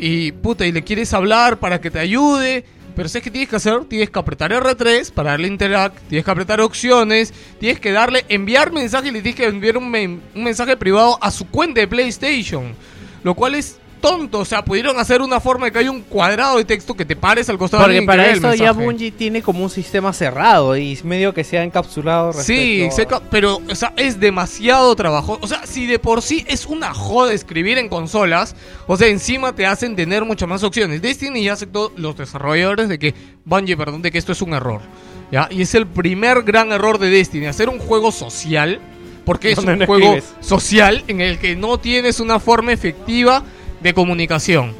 y 0.06 0.32
puta, 0.32 0.66
y 0.66 0.72
le 0.72 0.84
quieres 0.84 1.14
hablar 1.14 1.60
para 1.60 1.80
que 1.80 1.90
te 1.92 2.00
ayude. 2.00 2.66
Pero 2.96 3.10
¿sabes 3.10 3.24
qué 3.24 3.32
tienes 3.32 3.50
que 3.50 3.56
hacer? 3.56 3.86
Tienes 3.86 4.12
que 4.12 4.20
apretar 4.20 4.52
R3 4.52 5.12
para 5.14 5.32
darle 5.32 5.48
interact, 5.48 5.98
tienes 6.10 6.24
que 6.24 6.30
apretar 6.32 6.62
opciones, 6.62 7.34
tienes 7.60 7.80
que 7.80 7.92
darle 7.92 8.24
enviar 8.30 8.72
mensaje 8.72 9.08
y 9.08 9.12
le 9.12 9.22
tienes 9.24 9.36
que 9.36 9.48
enviar 9.48 9.78
un, 9.78 9.90
men- 9.90 10.22
un 10.36 10.44
mensaje 10.44 10.78
privado 10.78 11.18
a 11.20 11.32
su 11.32 11.48
cuenta 11.48 11.80
de 11.82 11.88
PlayStation. 11.88 12.76
Lo 13.24 13.34
cual 13.34 13.56
es 13.56 13.80
tonto, 14.04 14.40
o 14.40 14.46
sea, 14.46 14.66
pudieron 14.66 15.00
hacer 15.00 15.22
una 15.22 15.40
forma 15.40 15.68
de 15.68 15.72
que 15.72 15.80
haya 15.80 15.90
un 15.90 16.02
cuadrado 16.02 16.58
de 16.58 16.66
texto 16.66 16.94
que 16.94 17.06
te 17.06 17.16
pares 17.16 17.50
al 17.50 17.58
costado 17.58 17.84
de 17.84 17.88
Porque 17.88 18.00
que 18.02 18.06
para 18.06 18.30
eso 18.30 18.54
ya. 18.54 18.74
Bungie 18.74 19.12
tiene 19.12 19.42
como 19.42 19.64
un 19.64 19.70
sistema 19.70 20.12
cerrado 20.12 20.76
y 20.76 21.00
medio 21.06 21.34
que 21.34 21.46
se 21.46 21.58
ha 21.58 21.64
encapsulado 21.64 22.34
Sí, 22.34 22.86
seca- 22.92 23.22
pero 23.32 23.62
o 23.70 23.76
sea, 23.76 23.94
es 23.96 24.20
demasiado 24.20 24.94
trabajo. 24.98 25.40
O 25.42 25.48
sea, 25.48 25.66
si 25.66 25.86
de 25.86 26.00
por 26.00 26.22
sí 26.22 26.44
es 26.50 26.66
una 26.66 26.94
joda 26.94 27.32
escribir 27.32 27.78
en 27.78 27.88
consolas, 27.88 28.58
o 28.88 28.98
sea, 28.98 29.08
encima 29.08 29.56
te 29.56 29.66
hacen 29.66 29.96
tener 29.96 30.26
muchas 30.26 30.50
más 30.50 30.64
opciones. 30.64 31.02
Destiny 31.02 31.46
ya 31.46 31.54
aceptó 31.54 31.94
los 31.96 32.18
desarrolladores 32.18 32.90
de 32.90 33.00
que, 33.00 33.14
Bungie, 33.46 33.78
perdón, 33.78 34.02
de 34.02 34.12
que 34.12 34.18
esto 34.18 34.34
es 34.34 34.42
un 34.42 34.54
error. 34.54 34.82
¿ya? 35.32 35.48
Y 35.50 35.62
es 35.62 35.74
el 35.76 35.88
primer 35.88 36.44
gran 36.44 36.74
error 36.74 37.00
de 37.00 37.10
Destiny, 37.10 37.46
hacer 37.46 37.70
un 37.70 37.80
juego 37.80 38.12
social, 38.12 38.82
porque 39.26 39.52
es 39.54 39.58
un 39.60 39.80
no 39.80 39.86
juego 39.86 40.16
escribes. 40.18 40.36
social 40.46 41.06
en 41.08 41.22
el 41.22 41.40
que 41.40 41.56
no 41.56 41.78
tienes 41.78 42.20
una 42.20 42.38
forma 42.40 42.74
efectiva 42.74 43.44
de 43.84 43.94
comunicación. 43.94 44.74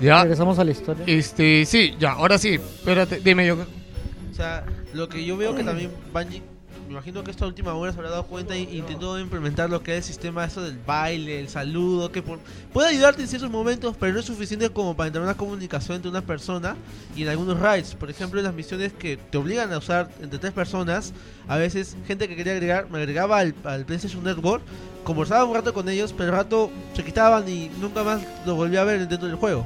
¿Ya? 0.00 0.22
Regresamos 0.22 0.58
a 0.58 0.64
la 0.64 0.70
historia. 0.72 1.04
Este, 1.06 1.64
sí, 1.64 1.94
ya, 1.98 2.12
ahora 2.12 2.36
sí, 2.38 2.50
espérate, 2.54 3.20
dime 3.24 3.46
yo. 3.46 3.54
O 3.56 4.34
sea, 4.34 4.64
lo 4.92 5.08
que 5.08 5.24
yo 5.24 5.36
veo 5.38 5.54
que 5.54 5.64
también 5.64 5.90
Bungie, 6.12 6.42
me 6.86 6.92
imagino 6.92 7.24
que 7.24 7.30
esta 7.30 7.46
última 7.46 7.72
hora 7.72 7.90
se 7.92 7.98
habrá 7.98 8.10
dado 8.10 8.26
cuenta 8.26 8.54
e 8.54 8.60
intentó 8.60 9.18
implementar 9.18 9.70
lo 9.70 9.82
que 9.82 9.92
es 9.92 9.96
el 9.98 10.04
sistema 10.04 10.44
eso 10.44 10.62
del 10.62 10.78
baile, 10.86 11.40
el 11.40 11.48
saludo, 11.48 12.12
que 12.12 12.20
por- 12.22 12.38
puede 12.74 12.90
ayudarte 12.90 13.22
en 13.22 13.28
ciertos 13.28 13.50
momentos, 13.50 13.96
pero 13.98 14.12
no 14.12 14.20
es 14.20 14.26
suficiente 14.26 14.68
como 14.68 14.94
para 14.94 15.06
entrar 15.06 15.24
una 15.24 15.34
comunicación 15.36 15.96
entre 15.96 16.10
una 16.10 16.20
persona 16.20 16.76
y 17.16 17.22
en 17.22 17.30
algunos 17.30 17.58
raids. 17.58 17.94
Por 17.94 18.10
ejemplo, 18.10 18.38
en 18.38 18.44
las 18.44 18.54
misiones 18.54 18.92
que 18.92 19.16
te 19.16 19.38
obligan 19.38 19.72
a 19.72 19.78
usar 19.78 20.10
entre 20.22 20.38
tres 20.38 20.52
personas, 20.52 21.14
a 21.48 21.56
veces 21.56 21.96
gente 22.06 22.28
que 22.28 22.36
quería 22.36 22.52
agregar, 22.52 22.88
me 22.90 22.98
agregaba 22.98 23.38
al, 23.38 23.54
al 23.64 23.86
PlayStation 23.86 24.22
Network, 24.22 24.62
conversaba 25.06 25.44
un 25.44 25.54
rato 25.54 25.72
con 25.72 25.88
ellos, 25.88 26.12
pero 26.12 26.30
al 26.30 26.36
rato 26.36 26.70
se 26.92 27.04
quitaban 27.04 27.48
y 27.48 27.70
nunca 27.80 28.02
más 28.02 28.20
lo 28.44 28.56
volví 28.56 28.76
a 28.76 28.84
ver 28.84 29.06
dentro 29.06 29.28
del 29.28 29.36
juego. 29.36 29.64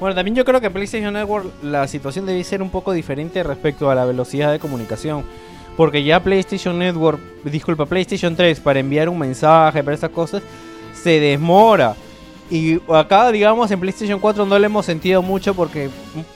Bueno, 0.00 0.14
también 0.14 0.34
yo 0.34 0.44
creo 0.46 0.60
que 0.60 0.70
PlayStation 0.70 1.12
Network 1.12 1.46
la 1.62 1.86
situación 1.86 2.24
debe 2.24 2.42
ser 2.42 2.62
un 2.62 2.70
poco 2.70 2.92
diferente 2.92 3.42
respecto 3.42 3.90
a 3.90 3.94
la 3.94 4.06
velocidad 4.06 4.50
de 4.50 4.58
comunicación. 4.58 5.24
Porque 5.76 6.02
ya 6.02 6.22
PlayStation 6.22 6.78
Network, 6.78 7.20
disculpa, 7.44 7.86
PlayStation 7.86 8.34
3 8.34 8.58
para 8.60 8.80
enviar 8.80 9.08
un 9.08 9.18
mensaje, 9.18 9.84
para 9.84 9.94
estas 9.94 10.10
cosas, 10.10 10.42
se 10.94 11.20
demora. 11.20 11.94
Y 12.50 12.80
acá, 12.92 13.30
digamos, 13.30 13.70
en 13.70 13.78
PlayStation 13.78 14.18
4 14.18 14.46
no 14.46 14.58
lo 14.58 14.66
hemos 14.66 14.86
sentido 14.86 15.22
mucho 15.22 15.54
porque 15.54 15.90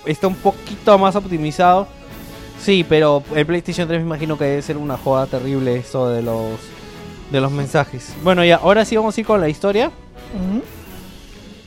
está 0.04 0.28
un 0.28 0.36
poquito 0.36 0.98
más 0.98 1.16
optimizado. 1.16 1.88
Sí, 2.60 2.84
pero 2.86 3.22
el 3.34 3.46
PlayStation 3.46 3.88
3 3.88 4.00
me 4.00 4.06
imagino 4.06 4.36
que 4.36 4.44
debe 4.44 4.62
ser 4.62 4.76
una 4.76 4.96
joda 4.96 5.26
terrible 5.26 5.76
eso 5.76 6.08
de 6.10 6.22
los 6.22 6.52
de 7.30 7.40
los 7.40 7.50
mensajes. 7.50 8.14
Bueno, 8.22 8.44
ya, 8.44 8.56
ahora 8.56 8.84
sí 8.84 8.96
vamos 8.96 9.16
a 9.16 9.20
ir 9.20 9.26
con 9.26 9.40
la 9.40 9.48
historia. 9.48 9.90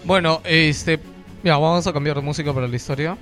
Bueno, 0.04 0.42
este. 0.44 1.00
Ya, 1.44 1.58
vamos 1.58 1.86
a 1.88 1.94
cambiar 1.94 2.16
de 2.16 2.22
música 2.22 2.54
para 2.54 2.68
la 2.68 2.76
historia. 2.76 3.18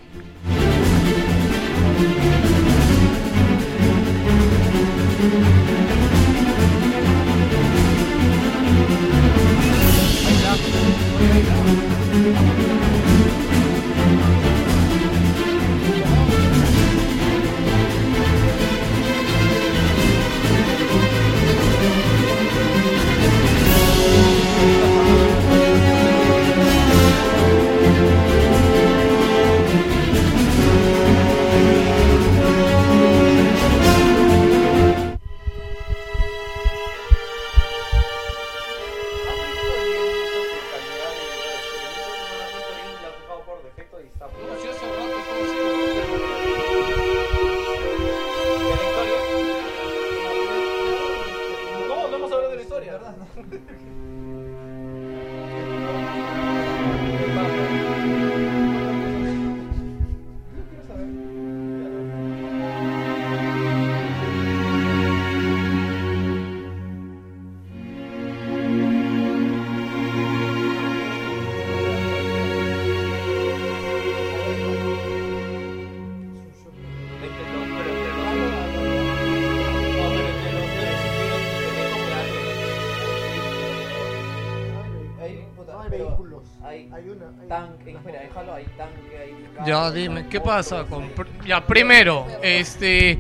Dime, 89.96 90.28
¿qué 90.30 90.40
pasa 90.40 90.84
con... 90.84 91.12
Ya, 91.46 91.66
primero, 91.66 92.28
este... 92.44 93.18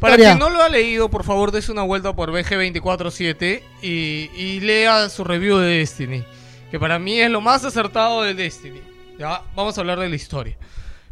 Para 0.00 0.16
quien 0.16 0.38
no 0.38 0.48
lo 0.48 0.62
ha 0.62 0.68
leído, 0.68 1.10
por 1.10 1.24
favor, 1.24 1.50
des 1.50 1.68
una 1.68 1.82
vuelta 1.82 2.14
por 2.14 2.30
BG247 2.30 3.62
y, 3.82 4.30
y 4.34 4.60
lea 4.60 5.08
su 5.08 5.24
review 5.24 5.58
de 5.58 5.78
Destiny. 5.78 6.24
Que 6.70 6.78
para 6.78 6.98
mí 6.98 7.20
es 7.20 7.30
lo 7.30 7.40
más 7.40 7.64
acertado 7.64 8.22
de 8.22 8.32
Destiny. 8.34 8.80
Ya, 9.18 9.42
vamos 9.54 9.76
a 9.76 9.80
hablar 9.82 9.98
de 9.98 10.08
la 10.08 10.16
historia. 10.16 10.56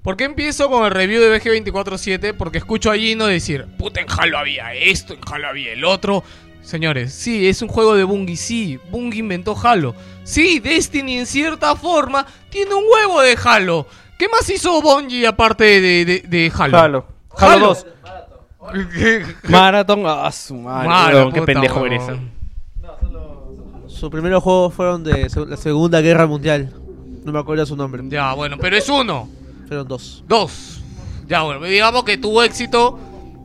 ¿Por 0.03 0.17
qué 0.17 0.25
empiezo 0.25 0.71
con 0.71 0.85
el 0.85 0.91
review 0.91 1.21
de 1.21 1.39
BG247? 1.39 2.35
Porque 2.35 2.59
escucho 2.59 2.91
a 2.91 2.97
Gino 2.97 3.27
decir, 3.27 3.67
puta, 3.77 4.01
en 4.01 4.07
Halo 4.09 4.39
había 4.39 4.73
esto, 4.73 5.13
en 5.13 5.21
Halo 5.31 5.49
había 5.49 5.73
el 5.73 5.85
otro. 5.85 6.25
Señores, 6.63 7.13
sí, 7.13 7.49
es 7.49 7.61
un 7.61 7.69
juego 7.69 7.95
de 7.95 8.05
Bungie, 8.05 8.37
sí, 8.37 8.79
Bungie 8.91 9.21
inventó 9.21 9.57
Halo. 9.61 9.95
Sí, 10.25 10.61
Destiny 10.61 11.19
en 11.19 11.27
cierta 11.27 11.77
forma 11.77 12.27
tiene 12.49 12.75
un 12.75 12.85
huevo 12.91 13.21
de 13.21 13.37
Halo. 13.43 13.87
¿Qué 14.19 14.29
más 14.29 14.49
hizo 14.51 14.83
Bungie 14.83 15.27
aparte 15.27 15.65
de, 15.81 16.05
de, 16.05 16.21
de 16.27 16.53
Halo? 16.57 16.79
Halo. 16.79 17.07
Halo 17.37 17.67
2. 17.69 17.87
¿Qué? 18.93 19.25
Marathon, 19.49 20.03
ah, 20.07 20.31
su 20.33 20.55
madre, 20.57 20.89
Mara, 20.89 21.17
weón, 21.17 21.33
qué 21.33 21.41
puta, 21.41 21.53
pendejo 21.53 21.81
weón. 21.81 21.93
eres. 21.93 22.03
Sus 23.87 24.11
primeros 24.11 24.43
juegos 24.43 24.75
fueron 24.75 25.03
de 25.05 25.29
se- 25.31 25.47
la 25.47 25.57
Segunda 25.57 26.01
Guerra 26.01 26.27
Mundial. 26.27 26.73
No 27.25 27.33
me 27.33 27.39
acuerdo 27.39 27.65
su 27.67 27.77
nombre. 27.77 28.03
Ya, 28.09 28.35
bueno, 28.35 28.57
pero 28.61 28.77
es 28.77 28.89
uno. 28.89 29.29
Fueron 29.67 29.89
dos. 29.89 30.23
Dos. 30.29 30.83
Ya, 31.27 31.43
bueno, 31.43 31.65
digamos 31.65 32.05
que 32.05 32.17
tuvo 32.19 32.43
éxito 32.43 32.99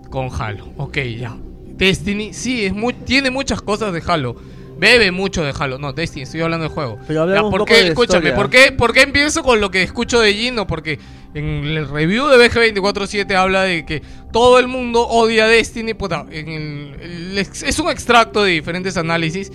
con 0.09 0.29
Halo. 0.37 0.67
Ok, 0.77 0.97
ya. 1.19 1.35
Destiny, 1.75 2.33
sí, 2.33 2.65
es 2.65 2.73
muy, 2.73 2.93
tiene 2.93 3.31
muchas 3.31 3.61
cosas 3.61 3.93
de 3.93 4.03
Halo. 4.05 4.35
Bebe 4.83 5.11
mucho 5.11 5.43
de 5.43 5.53
Halo. 5.57 5.77
No, 5.79 5.93
Destiny, 5.93 6.23
estoy 6.23 6.41
hablando 6.41 6.65
del 6.65 6.73
juego. 6.73 6.99
Pero 7.07 7.27
Ya, 7.33 7.41
¿por 7.41 7.65
qué? 7.65 7.73
de 7.75 7.87
Escúchame, 7.89 8.29
historia. 8.29 8.35
¿por 8.35 8.49
qué, 8.49 8.71
¿por 8.71 8.93
qué 8.93 9.01
empiezo 9.01 9.41
con 9.43 9.61
lo 9.61 9.71
que 9.71 9.81
escucho 9.83 10.19
de 10.19 10.33
Gino? 10.33 10.67
Porque 10.67 10.99
en 11.33 11.45
el 11.65 11.87
review 11.89 12.27
de 12.27 12.37
BG247 12.49 13.33
habla 13.35 13.63
de 13.63 13.85
que 13.85 14.01
todo 14.31 14.59
el 14.59 14.67
mundo 14.67 15.07
odia 15.07 15.47
Destiny. 15.47 15.93
Puta, 15.93 16.25
en 16.31 16.47
el- 16.49 17.37
es 17.37 17.79
un 17.79 17.89
extracto 17.89 18.43
de 18.43 18.51
diferentes 18.51 18.97
análisis. 18.97 19.51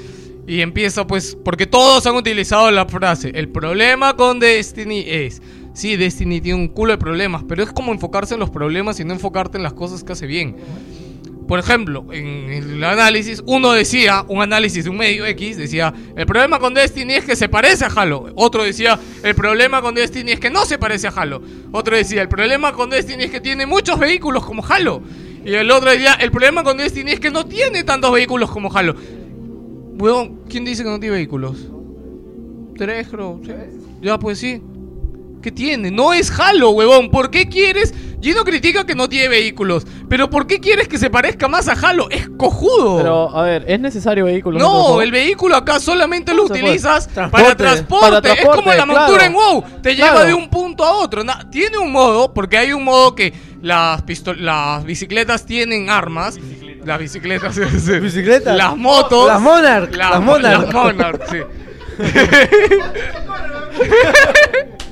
Y 0.47 0.63
empieza 0.63 1.07
pues, 1.07 1.37
porque 1.45 1.67
todos 1.67 2.07
han 2.07 2.17
utilizado 2.17 2.71
la 2.71 2.87
frase, 2.87 3.31
el 3.35 3.51
problema 3.51 4.17
con 4.17 4.41
Destiny 4.41 5.05
es, 5.07 5.43
sí, 5.75 5.97
Destiny 5.97 6.41
tiene 6.41 6.59
un 6.59 6.69
culo 6.69 6.93
de 6.93 6.97
problemas, 6.97 7.43
pero 7.47 7.63
es 7.63 7.71
como 7.71 7.93
enfocarse 7.93 8.33
en 8.33 8.41
los 8.41 8.49
problemas 8.49 8.99
y 8.99 9.05
no 9.05 9.13
enfocarte 9.13 9.59
en 9.59 9.63
las 9.63 9.75
cosas 9.75 10.03
que 10.03 10.13
hace 10.13 10.27
bien. 10.27 10.57
Por 11.49 11.59
ejemplo, 11.59 12.05
en 12.13 12.51
el 12.51 12.85
análisis, 12.85 13.43
uno 13.47 13.73
decía, 13.73 14.23
un 14.29 14.43
análisis 14.43 14.85
de 14.85 14.91
un 14.91 14.99
medio 14.99 15.25
X, 15.25 15.57
decía, 15.57 15.95
el 16.15 16.27
problema 16.27 16.59
con 16.59 16.75
Destiny 16.75 17.15
es 17.15 17.25
que 17.25 17.37
se 17.37 17.49
parece 17.49 17.87
a 17.87 17.89
Halo. 17.89 18.31
Otro 18.35 18.65
decía, 18.65 19.01
el 19.23 19.35
problema 19.35 19.81
con 19.81 19.95
Destiny 19.95 20.33
es 20.33 20.41
que 20.41 20.51
no 20.51 20.67
se 20.67 20.77
parece 20.77 21.07
a 21.09 21.11
Halo. 21.11 21.41
Otro 21.73 21.97
decía, 21.97 22.21
el 22.21 22.29
problema 22.29 22.75
con 22.75 22.91
Destiny 22.91 23.25
es 23.25 23.31
que 23.31 23.41
tiene 23.41 23.65
muchos 23.65 23.99
vehículos 23.99 24.45
como 24.45 24.63
Halo. 24.63 25.01
Y 25.43 25.55
el 25.55 25.71
otro 25.71 25.91
decía, 25.91 26.13
el 26.21 26.31
problema 26.31 26.63
con 26.63 26.77
Destiny 26.77 27.13
es 27.13 27.21
que 27.21 27.31
no 27.31 27.47
tiene 27.47 27.83
tantos 27.83 28.13
vehículos 28.13 28.51
como 28.51 28.71
Halo. 28.71 28.95
¿quién 30.51 30.67
dice 30.67 30.85
que 30.85 30.91
no 30.91 31.01
tiene 31.01 31.17
vehículos? 31.17 31.57
Tres, 32.77 33.09
creo. 33.09 33.41
Ya, 34.03 34.19
pues 34.19 34.39
sí. 34.39 34.61
¿Qué 35.43 35.53
tiene? 35.53 35.91
No 35.91 36.13
es 36.13 36.31
Halo, 36.39 36.71
huevón. 36.71 37.11
¿Por 37.11 37.31
qué 37.31 37.49
quieres? 37.49 37.95
Gino 38.21 38.43
critica 38.45 38.85
que 38.85 38.97
no 38.97 39.09
tiene 39.09 39.29
vehículos. 39.29 39.87
Pero 40.09 40.29
¿por 40.29 40.49
qué 40.49 40.59
quieres 40.59 40.89
que 40.89 40.99
se 40.99 41.09
parezca 41.09 41.47
más 41.47 41.69
a 41.69 41.73
Halo? 41.75 42.11
Es 42.11 42.29
cojudo. 42.37 42.97
Pero, 42.99 43.37
a 43.37 43.43
ver, 43.45 43.65
¿es 43.69 43.79
necesario 43.79 44.25
vehículo? 44.25 44.59
no, 44.59 45.01
el 45.01 45.13
vehículo 45.13 45.55
acá 45.55 45.79
solamente 45.79 46.35
lo 46.35 46.43
utilizas 46.45 47.07
Transporte. 47.07 47.45
para 47.45 47.57
transporte. 47.57 48.11
Para 48.23 48.35
Es 48.35 48.45
como 48.47 48.73
la 48.73 48.87
montura 48.87 49.27
en. 49.27 49.35
WoW. 49.35 49.65
Te 49.83 49.95
Claro. 49.95 50.13
lleva 50.15 50.25
de 50.27 50.35
un 50.35 50.51
punto 50.51 50.85
a 50.85 50.93
otro. 50.95 51.23
Na- 51.23 51.49
tiene 51.51 51.79
un 51.79 51.93
modo, 51.93 52.35
porque 52.35 52.59
hay 52.59 52.73
un 52.73 52.83
modo 52.83 53.15
que 53.15 53.33
las, 53.63 54.05
bicicletas 54.85 55.47
tienen 55.47 55.89
armas. 55.89 56.39
Las 56.85 56.99
bicicletas. 56.99 57.57
¿Bicicletas? 58.03 58.57
Las 58.57 58.77
motos. 58.77 59.29
Las 59.29 59.41
Monarch, 59.41 59.95
La- 59.95 60.11
las 60.11 60.21
Monarch. 60.21 60.65
Las 60.65 60.75
Monarch, 60.75 61.23
sí. 61.31 61.39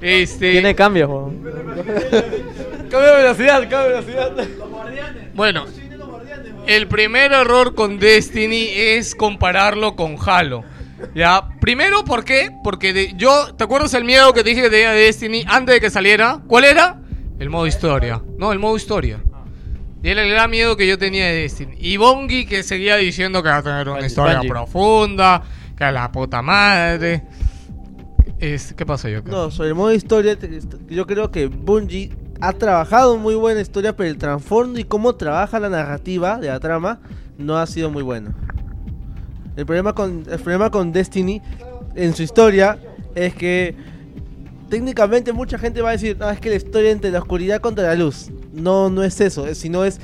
este. 0.00 0.52
Tiene 0.52 0.74
cambios, 0.74 1.08
weón. 1.08 1.42
Cambio 2.90 3.10
de 3.10 3.16
velocidad, 3.22 3.60
cambio 3.68 3.78
de 3.80 3.88
velocidad. 3.88 4.32
Bueno, 5.34 5.66
el 6.66 6.86
primer 6.88 7.32
error 7.32 7.74
con 7.74 7.98
Destiny 7.98 8.68
es 8.74 9.14
compararlo 9.14 9.96
con 9.96 10.16
Halo. 10.24 10.64
Ya, 11.14 11.48
primero, 11.60 12.04
¿por 12.04 12.24
qué? 12.24 12.50
Porque 12.62 12.92
de- 12.92 13.14
yo, 13.16 13.54
¿te 13.56 13.64
acuerdas 13.64 13.94
el 13.94 14.04
miedo 14.04 14.32
que 14.34 14.42
te 14.42 14.50
dije 14.50 14.62
que 14.62 14.70
tenía 14.70 14.90
de 14.92 15.00
Destiny 15.04 15.44
antes 15.48 15.76
de 15.76 15.80
que 15.80 15.88
saliera? 15.90 16.40
¿Cuál 16.46 16.64
era? 16.64 17.00
El 17.38 17.48
modo 17.48 17.66
historia. 17.66 18.20
No, 18.38 18.52
el 18.52 18.58
modo 18.58 18.76
historia. 18.76 19.18
Y 20.02 20.08
era 20.10 20.22
el 20.22 20.30
gran 20.30 20.50
miedo 20.50 20.76
que 20.76 20.86
yo 20.86 20.98
tenía 20.98 21.26
de 21.26 21.42
Destiny. 21.42 21.76
Y 21.78 21.96
Bongi 21.96 22.44
que 22.44 22.62
seguía 22.62 22.96
diciendo 22.96 23.42
que 23.42 23.48
va 23.48 23.58
a 23.58 23.62
tener 23.62 23.88
una 23.88 24.04
historia 24.06 24.34
Bungie. 24.36 24.50
profunda, 24.50 25.42
que 25.76 25.84
a 25.84 25.92
la 25.92 26.10
puta 26.12 26.42
madre. 26.42 27.22
Es, 28.38 28.72
¿Qué 28.72 28.86
pasa 28.86 29.08
yo? 29.10 29.22
No, 29.22 29.50
sobre 29.50 29.70
el 29.70 29.74
modo 29.74 29.92
historia, 29.92 30.36
yo 30.88 31.06
creo 31.06 31.30
que 31.30 31.46
Bungie 31.46 32.10
ha 32.40 32.52
trabajado 32.52 33.18
muy 33.18 33.34
buena 33.34 33.60
historia, 33.60 33.94
pero 33.94 34.08
el 34.08 34.16
trasfondo 34.16 34.78
y 34.78 34.84
cómo 34.84 35.14
trabaja 35.14 35.60
la 35.60 35.68
narrativa 35.68 36.38
de 36.38 36.48
la 36.48 36.58
trama 36.58 37.00
no 37.36 37.58
ha 37.58 37.66
sido 37.66 37.90
muy 37.90 38.02
bueno. 38.02 38.32
El 39.56 39.66
problema 39.66 39.94
con, 39.94 40.24
el 40.30 40.38
problema 40.38 40.70
con 40.70 40.90
Destiny 40.92 41.42
en 41.94 42.14
su 42.14 42.22
historia 42.22 42.78
es 43.14 43.34
que 43.34 43.74
técnicamente 44.70 45.32
mucha 45.32 45.58
gente 45.58 45.82
va 45.82 45.90
a 45.90 45.92
decir, 45.92 46.16
no, 46.18 46.30
es 46.30 46.40
que 46.40 46.48
la 46.50 46.56
historia 46.56 46.90
entre 46.92 47.10
la 47.10 47.18
oscuridad 47.18 47.60
contra 47.60 47.84
la 47.84 47.94
luz. 47.94 48.30
No, 48.54 48.88
no 48.88 49.02
es 49.02 49.20
eso, 49.20 49.46
es- 49.46 49.58
sino 49.58 49.84
es 49.84 50.00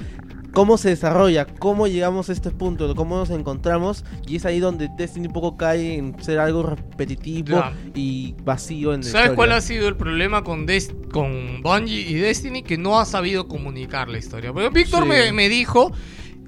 cómo 0.52 0.78
se 0.78 0.88
desarrolla, 0.90 1.46
cómo 1.46 1.86
llegamos 1.86 2.28
a 2.28 2.32
este 2.32 2.50
punto, 2.50 2.94
cómo 2.94 3.16
nos 3.16 3.30
encontramos, 3.30 4.04
y 4.26 4.36
es 4.36 4.46
ahí 4.46 4.58
donde 4.60 4.88
Destiny 4.96 5.26
un 5.26 5.32
poco 5.32 5.56
cae 5.56 5.96
en 5.96 6.20
ser 6.22 6.38
algo 6.38 6.62
repetitivo 6.62 7.58
Ya. 7.58 7.72
y 7.94 8.34
vacío 8.44 8.94
en 8.94 9.02
¿Sabes 9.04 9.32
cuál 9.32 9.52
ha 9.52 9.60
sido 9.60 9.88
el 9.88 9.96
problema 9.96 10.42
con, 10.44 10.66
Des- 10.66 10.94
con 11.12 11.62
Bungie 11.62 12.00
y 12.00 12.14
Destiny? 12.14 12.62
Que 12.62 12.78
no 12.78 12.98
ha 12.98 13.04
sabido 13.04 13.48
comunicar 13.48 14.08
la 14.08 14.18
historia. 14.18 14.52
Porque 14.52 14.68
Víctor 14.70 15.02
Sí. 15.02 15.08
me, 15.08 15.32
me 15.32 15.48
dijo, 15.48 15.92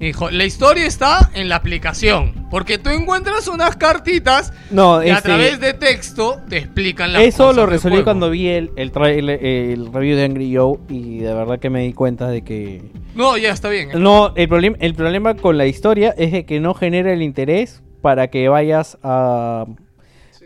dijo, 0.07 0.29
la 0.31 0.45
historia 0.45 0.85
está 0.85 1.29
en 1.33 1.49
la 1.49 1.55
aplicación. 1.57 2.47
Porque 2.49 2.77
tú 2.77 2.89
encuentras 2.89 3.47
unas 3.47 3.75
cartitas 3.75 4.53
No, 4.71 5.03
y 5.03 5.09
a 5.09 5.17
este- 5.17 5.29
través 5.29 5.59
de 5.59 5.73
texto 5.73 6.39
te 6.49 6.57
explican 6.57 7.13
las 7.13 7.21
Eso 7.23 7.53
lo 7.53 7.65
resolví 7.65 8.03
cuando 8.03 8.29
vi 8.29 8.47
el, 8.47 8.71
el, 8.75 8.91
el 9.29 9.93
review 9.93 10.17
de 10.17 10.23
Angry 10.25 10.55
Joe 10.55 10.79
y 10.89 11.19
de 11.19 11.33
verdad 11.33 11.59
que 11.59 11.69
me 11.69 11.81
di 11.83 11.93
cuenta 11.93 12.27
de 12.29 12.43
que... 12.43 12.81
No, 13.15 13.37
ya 13.37 13.51
está 13.51 13.69
bien. 13.69 13.89
No, 14.01 14.33
el, 14.35 14.47
problema 14.47 14.77
el 14.79 14.95
problema 14.95 15.35
con 15.35 15.57
la 15.57 15.65
historia 15.67 16.13
es 16.17 16.31
de 16.31 16.45
que 16.45 16.59
no 16.59 16.73
genera 16.73 17.11
el 17.13 17.21
interés 17.21 17.81
para 18.01 18.29
que 18.29 18.47
vayas 18.49 18.97
a, 19.03 19.65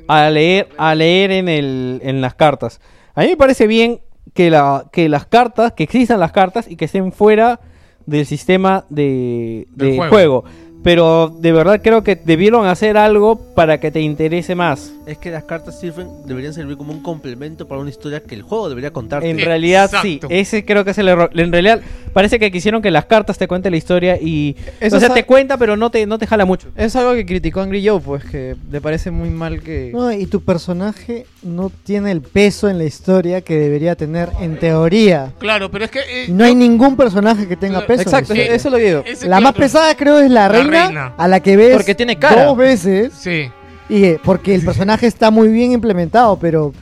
a 0.08 0.30
leer 0.30 0.70
a 0.78 0.96
leer 0.96 1.32
en, 1.32 1.48
el, 1.48 2.02
en 2.04 2.20
las 2.22 2.34
cartas. 2.34 2.82
A 3.16 3.22
mí 3.22 3.28
me 3.28 3.38
parece 3.38 3.68
bien 3.68 4.02
que, 4.34 4.50
la, 4.50 4.86
que 4.92 5.08
las 5.08 5.26
cartas, 5.28 5.74
que 5.74 5.84
existan 5.84 6.20
las 6.20 6.32
cartas 6.32 6.68
y 6.68 6.76
que 6.76 6.86
estén 6.86 7.12
fuera 7.12 7.60
del 8.06 8.26
sistema 8.26 8.86
de, 8.90 9.68
de 9.76 9.96
juego. 9.96 10.10
juego. 10.10 10.44
Pero 10.84 11.34
de 11.40 11.52
verdad 11.52 11.80
creo 11.82 12.04
que 12.04 12.16
debieron 12.16 12.68
hacer 12.68 12.98
algo 12.98 13.38
para 13.56 13.80
que 13.80 13.90
te 13.92 14.02
interese 14.02 14.54
más. 14.56 14.92
Es 15.06 15.18
que 15.18 15.32
las 15.32 15.44
cartas 15.44 15.80
sirven, 15.80 16.08
deberían 16.26 16.54
servir 16.54 16.78
como 16.78 16.92
un 16.94 17.02
complemento 17.02 17.68
para 17.68 17.80
una 17.82 17.90
historia 17.90 18.22
que 18.22 18.36
el 18.36 18.42
juego 18.42 18.70
debería 18.70 18.92
contar. 18.92 19.24
En 19.24 19.40
realidad 19.40 19.90
sí, 20.02 20.20
ese 20.30 20.66
creo 20.66 20.84
que 20.84 20.92
es 20.92 20.98
el 20.98 21.08
error. 21.08 21.30
En 21.34 21.52
realidad 21.52 21.82
parece 22.14 22.38
que 22.40 22.52
quisieron 22.52 22.82
que 22.82 22.92
las 22.92 23.06
cartas 23.06 23.38
te 23.38 23.48
cuenten 23.48 23.72
la 23.72 23.78
historia 23.78 24.18
y 24.22 24.56
Eso 24.80 24.98
o 24.98 25.00
sea, 25.00 25.10
te 25.10 25.26
cuenta 25.26 25.58
pero 25.58 25.78
no 25.78 25.90
te 25.90 26.06
no 26.06 26.18
te 26.18 26.28
jala 26.28 26.46
mucho. 26.46 26.70
Es 26.76 26.96
algo 26.96 27.14
que 27.14 27.26
criticó 27.26 27.62
Angry 27.62 27.86
Joe, 27.88 28.00
pues 28.00 28.24
que 28.26 28.56
le 28.72 28.82
parece 28.82 29.12
muy 29.12 29.30
mal 29.30 29.62
que... 29.62 29.92
No, 29.94 30.12
y 30.12 30.26
tu 30.26 30.42
personaje 30.42 31.26
no 31.44 31.72
tiene 31.84 32.12
el 32.12 32.22
peso 32.22 32.70
en 32.70 32.78
la 32.78 32.84
historia 32.86 33.42
que 33.42 33.58
debería 33.58 33.96
tener 33.96 34.30
en 34.42 34.58
teoría. 34.58 35.32
Claro, 35.40 35.72
pero 35.72 35.86
es 35.86 35.92
que... 35.92 36.00
eh, 36.00 36.26
No 36.30 36.44
hay 36.44 36.56
ningún 36.56 36.96
personaje 36.96 37.48
que 37.48 37.56
tenga 37.56 37.86
peso. 37.86 38.04
en 38.04 38.12
la 38.12 38.20
Exacto, 38.20 38.34
eso 38.34 38.54
es 38.54 38.72
lo 38.72 38.78
que 38.78 38.86
digo. 38.86 39.04
ese 39.06 39.28
La 39.28 39.40
más 39.40 39.54
pesada 39.54 39.96
creo 39.96 40.20
es 40.20 40.30
la 40.30 40.48
La 40.48 40.64
reina, 40.74 40.86
reina. 41.10 41.14
a 41.18 41.28
la 41.28 41.40
que 41.40 41.56
ves 41.58 41.74
Porque 41.76 41.96
tiene 41.96 42.18
cara. 42.20 42.46
dos 42.46 42.58
veces 42.58 43.14
Sí. 43.14 43.50
y 43.90 44.04
eh, 44.06 44.20
porque 44.24 44.54
el 44.56 44.64
personaje 44.66 45.08
está 45.08 45.32
muy 45.32 45.48
bien 45.50 45.72
implementado, 45.72 46.38
pero 46.40 46.74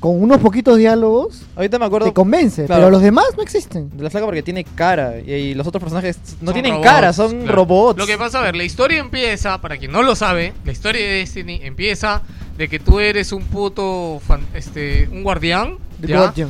con 0.00 0.18
unos 0.22 0.38
poquitos 0.38 0.78
diálogos 0.78 1.42
Ahorita 1.54 1.78
me 1.78 1.84
acuerdo 1.84 2.06
te 2.06 2.14
convence, 2.14 2.64
claro. 2.64 2.80
pero 2.80 2.90
los 2.90 3.02
demás 3.02 3.26
no 3.36 3.42
existen. 3.42 3.90
de 3.94 4.02
la 4.02 4.08
flaca 4.08 4.24
porque 4.24 4.42
tiene 4.42 4.64
cara 4.64 5.18
y, 5.20 5.30
y 5.30 5.54
los 5.54 5.66
otros 5.66 5.82
personajes 5.82 6.18
no 6.40 6.46
Son 6.46 6.54
tienen 6.54 6.72
robots, 6.72 6.86
cara, 6.90 7.12
son 7.12 7.40
claro. 7.42 7.54
robots. 7.54 7.98
Lo 7.98 8.06
que 8.06 8.16
pasa, 8.16 8.38
a 8.38 8.42
ver, 8.42 8.56
la 8.56 8.64
historia 8.64 8.98
empieza, 8.98 9.60
para 9.60 9.76
quien 9.76 9.92
no 9.92 10.02
lo 10.02 10.14
sabe, 10.14 10.54
la 10.64 10.72
historia 10.72 11.02
de 11.04 11.12
Destiny 11.16 11.60
empieza 11.64 12.22
de 12.56 12.68
que 12.68 12.78
tú 12.78 12.98
eres 13.00 13.32
un 13.32 13.42
puto, 13.44 14.20
fan- 14.26 14.46
este, 14.54 15.06
un 15.12 15.22
guardián. 15.22 15.76
¿ya? 16.00 16.16
Guardian. 16.16 16.48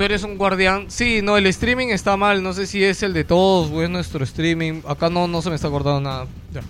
Tú 0.00 0.04
eres 0.04 0.22
un 0.22 0.38
guardián. 0.38 0.86
Sí, 0.88 1.20
no, 1.22 1.36
el 1.36 1.46
streaming 1.48 1.88
está 1.88 2.16
mal. 2.16 2.42
No 2.42 2.54
sé 2.54 2.66
si 2.66 2.82
es 2.82 3.02
el 3.02 3.12
de 3.12 3.22
todos 3.22 3.70
o 3.70 3.82
es 3.82 3.90
nuestro 3.90 4.24
streaming. 4.24 4.80
Acá 4.88 5.10
no, 5.10 5.28
no 5.28 5.42
se 5.42 5.50
me 5.50 5.56
está 5.56 5.68
acordando 5.68 6.00
nada. 6.00 6.26
Ya. 6.54 6.62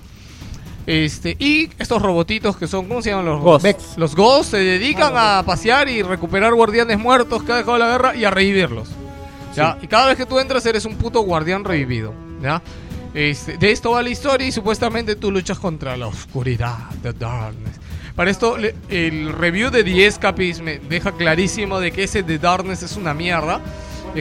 Este, 0.85 1.37
y 1.39 1.71
estos 1.79 2.03
robotitos 2.03 2.57
que 2.57 2.67
son, 2.67 2.89
¿cómo 2.89 3.01
se 3.03 3.11
llaman 3.11 3.27
los 3.27 3.41
Ghosts. 3.41 3.63
Vex. 3.63 3.99
Los 3.99 4.17
Ghosts 4.17 4.49
se 4.49 4.57
dedican 4.57 5.13
a 5.15 5.45
pasear 5.47 5.89
y 5.89 6.03
recuperar 6.03 6.53
guardianes 6.55 6.99
muertos 6.99 7.45
que 7.45 7.53
ha 7.53 7.59
dejado 7.59 7.79
la 7.79 7.87
guerra 7.93 8.17
y 8.17 8.25
a 8.25 8.31
revivirlos. 8.31 8.89
¿ya? 9.55 9.79
Y 9.81 9.87
cada 9.87 10.09
vez 10.09 10.17
que 10.17 10.27
tú 10.27 10.41
entras 10.41 10.67
eres 10.67 10.85
un 10.85 10.97
puto 10.97 11.21
guardián 11.21 11.63
revivido. 11.63 12.13
¿ya? 12.43 12.61
Este, 13.15 13.59
de 13.59 13.71
esto 13.71 13.93
va 13.93 14.03
la 14.03 14.11
historia 14.11 14.49
y 14.49 14.51
supuestamente 14.51 15.15
tú 15.15 15.31
luchas 15.31 15.61
contra 15.61 15.97
la 15.97 16.09
oscuridad, 16.09 16.79
the 17.05 17.13
darkness. 17.13 17.79
Para 18.17 18.31
esto, 18.31 18.57
el 18.89 19.33
review 19.33 19.71
de 19.71 19.83
The 19.85 20.07
Escapist 20.07 20.61
me 20.61 20.79
deja 20.79 21.13
clarísimo 21.13 21.81
de 21.81 21.91
que 21.93 22.05
ese 22.05 22.23
The 22.23 22.39
Darkness 22.39 22.83
es 22.83 22.97
una 22.97 23.15
mierda. 23.15 23.61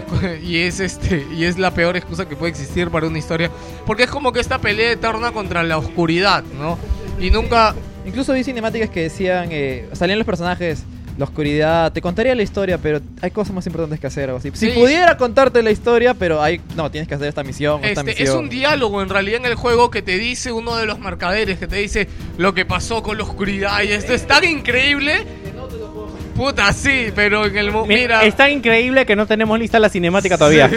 Cu- 0.08 0.20
Y 0.44 0.58
es 0.60 0.80
este 0.80 1.26
y 1.36 1.44
es 1.46 1.58
la 1.58 1.72
peor 1.74 1.98
excusa 1.98 2.28
que 2.30 2.36
puede 2.36 2.52
existir 2.52 2.90
para 2.90 3.08
una 3.08 3.18
historia. 3.18 3.50
Porque 3.86 4.04
es 4.04 4.10
como 4.10 4.32
que 4.32 4.40
esta 4.40 4.60
pelea 4.60 4.92
eterna 4.92 5.32
contra 5.32 5.64
la 5.64 5.78
oscuridad, 5.78 6.44
¿no? 6.60 6.78
Y 7.20 7.32
nunca. 7.32 7.76
Incluso 8.06 8.34
vi 8.34 8.44
cinemáticas 8.44 8.90
que 8.90 9.02
decían, 9.04 9.50
eh, 9.52 9.88
salían 9.94 10.18
los 10.20 10.26
personajes, 10.26 10.84
la 11.20 11.26
oscuridad, 11.26 11.92
te 11.92 12.02
contaría 12.02 12.34
la 12.34 12.44
historia, 12.44 12.78
pero 12.78 13.02
hay 13.22 13.30
cosas 13.32 13.54
más 13.54 13.68
importantes 13.68 14.00
que 14.00 14.08
hacer, 14.08 14.30
algo 14.30 14.38
así. 14.38 14.52
Si 14.54 14.68
Sí. 14.68 14.72
pudiera 14.72 15.18
contarte 15.18 15.62
la 15.62 15.70
historia, 15.70 16.14
pero 16.14 16.42
hay, 16.42 16.62
no, 16.78 16.90
tienes 16.90 17.10
que 17.10 17.16
hacer 17.16 17.28
esta 17.28 17.44
misión, 17.44 17.84
esta 17.84 18.02
Este, 18.02 18.24
es 18.24 18.30
un 18.30 18.48
diálogo 18.48 19.02
en 19.02 19.10
realidad 19.10 19.42
en 19.42 19.46
el 19.46 19.56
juego 19.56 19.92
que 19.92 20.02
te 20.02 20.18
dice 20.18 20.54
uno 20.54 20.78
de 20.78 20.86
los 20.86 20.98
mercaderes, 21.00 21.60
que 21.60 21.68
te 21.68 21.76
dice 21.76 22.08
lo 22.38 22.54
que 22.54 22.66
pasó 22.66 23.04
con 23.04 23.18
la 23.18 23.24
oscuridad. 23.24 23.84
Y 23.84 23.92
esto 23.92 24.14
es 24.14 24.26
tan 24.26 24.46
increíble. 24.46 25.26
Puta, 26.38 26.72
sí, 26.72 27.08
pero 27.14 27.46
en 27.46 27.58
el 27.58 27.74
Mira, 27.86 28.24
Es 28.24 28.38
tan 28.38 28.52
increíble 28.52 29.06
que 29.06 29.18
no 29.18 29.28
tenemos 29.28 29.60
lista 29.60 29.78
la 29.78 29.90
cinemática 29.90 30.38
todavía. 30.38 30.72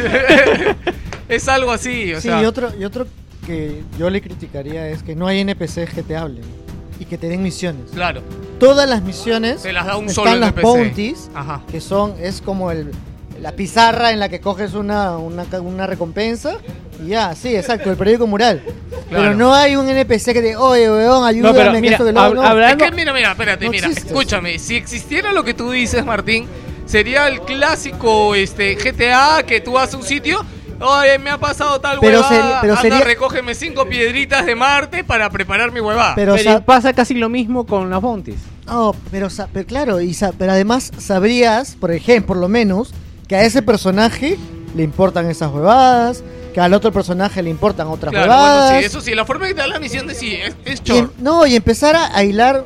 es 1.28 1.46
algo 1.46 1.70
así, 1.70 2.14
o 2.14 2.20
sí, 2.20 2.22
sea. 2.28 2.42
y 2.42 2.46
otro, 2.46 2.72
y 2.76 2.84
otro 2.84 3.06
que 3.46 3.80
yo 3.96 4.10
le 4.10 4.20
criticaría 4.20 4.88
es 4.88 5.04
que 5.04 5.14
no 5.14 5.28
hay 5.28 5.38
NPCs 5.38 5.94
que 5.94 6.02
te 6.02 6.16
hablen 6.16 6.61
y 7.00 7.04
que 7.04 7.18
te 7.18 7.28
den 7.28 7.42
misiones. 7.42 7.90
Claro. 7.92 8.22
Todas 8.58 8.88
las 8.88 9.02
misiones 9.02 9.62
Te 9.62 9.72
las 9.72 9.86
da 9.86 9.96
un 9.96 10.06
están 10.08 10.24
solo 10.24 10.36
las 10.36 10.50
NPC. 10.50 10.62
bounties, 10.62 11.30
Ajá. 11.34 11.62
que 11.70 11.80
son, 11.80 12.14
es 12.20 12.40
como 12.40 12.70
el, 12.70 12.90
la 13.40 13.52
pizarra 13.52 14.12
en 14.12 14.20
la 14.20 14.28
que 14.28 14.40
coges 14.40 14.74
una, 14.74 15.16
una, 15.18 15.44
ca- 15.44 15.60
una 15.60 15.86
recompensa 15.86 16.54
y 17.04 17.08
ya, 17.08 17.34
sí, 17.34 17.56
exacto, 17.56 17.90
el 17.90 17.96
periódico 17.96 18.26
mural. 18.28 18.62
Pero 19.10 19.34
no 19.34 19.52
hay 19.54 19.74
un 19.76 19.88
NPC 19.88 20.32
que 20.32 20.40
te, 20.42 20.56
oye, 20.56 20.88
weón, 20.90 21.24
ayúdame, 21.26 21.58
pero 21.58 21.72
mira, 21.80 21.92
esto 21.94 22.04
que 22.04 22.12
lo 22.12 22.20
hab- 22.20 22.28
otro". 22.30 22.42
hablando- 22.42 22.84
Es 22.84 22.90
que 22.90 22.96
mira, 22.96 23.12
mira, 23.12 23.32
espérate, 23.32 23.64
No 23.64 23.70
mira, 23.72 23.88
existe 23.88 24.08
escúchame, 24.08 24.58
si 24.58 24.76
existiera 24.76 25.32
lo 25.32 25.42
que 25.42 25.54
tú 25.54 25.70
dices, 25.72 26.04
Martín, 26.04 26.46
sería 26.86 27.26
el 27.26 27.40
clásico 27.40 28.34
este 28.36 28.76
GTA 28.76 29.42
que 29.44 29.60
tú 29.60 29.72
vas 29.72 29.92
a 29.92 29.96
un 29.96 30.02
sitio, 30.04 30.44
oye, 30.82 31.18
me 31.18 31.30
ha 31.30 31.38
pasado 31.38 31.80
tal 31.80 31.98
Pero 32.00 32.20
huevada, 32.20 32.60
pero 32.60 32.72
anda, 32.74 32.82
sería- 32.82 33.00
recógeme 33.04 33.54
cinco 33.54 33.86
piedritas 33.86 34.44
de 34.46 34.54
Marte 34.56 35.04
para 35.04 35.30
preparar 35.30 35.72
mi 35.72 35.80
huevada. 35.80 36.14
Pero, 36.14 36.34
Pero 36.34 36.52
sa- 36.52 36.64
pasa 36.64 36.92
casi 36.92 37.14
lo 37.14 37.28
mismo 37.28 37.64
con 37.66 37.88
las 37.90 38.00
bounties. 38.00 38.38
No, 38.66 38.94
pero, 39.10 39.28
sa- 39.30 39.48
pero 39.52 39.66
claro, 39.66 40.00
y 40.00 40.14
sa- 40.14 40.32
pero 40.36 40.52
además 40.52 40.90
sabrías, 40.98 41.76
por 41.80 41.90
ejemplo, 41.92 42.28
por 42.28 42.36
lo 42.38 42.48
menos, 42.48 42.92
que 43.28 43.36
a 43.36 43.42
ese 43.44 43.62
personaje 43.62 44.38
le 44.74 44.82
importan 44.82 45.28
esas 45.30 45.52
huevadas, 45.52 46.22
que 46.54 46.60
al 46.60 46.74
otro 46.74 46.92
personaje 46.92 47.42
le 47.42 47.50
importan 47.50 47.86
otras 47.88 48.12
Claro, 48.12 48.30
huevadas. 48.30 48.64
bueno, 48.72 48.80
sí, 48.80 48.84
eso 48.86 49.00
sí, 49.00 49.14
la 49.14 49.24
forma 49.24 49.46
que 49.48 49.54
te 49.54 49.60
da 49.60 49.66
la 49.66 49.78
misión 49.80 50.06
de 50.06 50.14
sí, 50.14 50.34
es, 50.34 50.54
es 50.64 50.82
chor. 50.82 51.10
no, 51.18 51.46
y 51.46 51.56
empezar 51.56 51.96
a, 51.96 52.14
a 52.16 52.24
hilar 52.24 52.64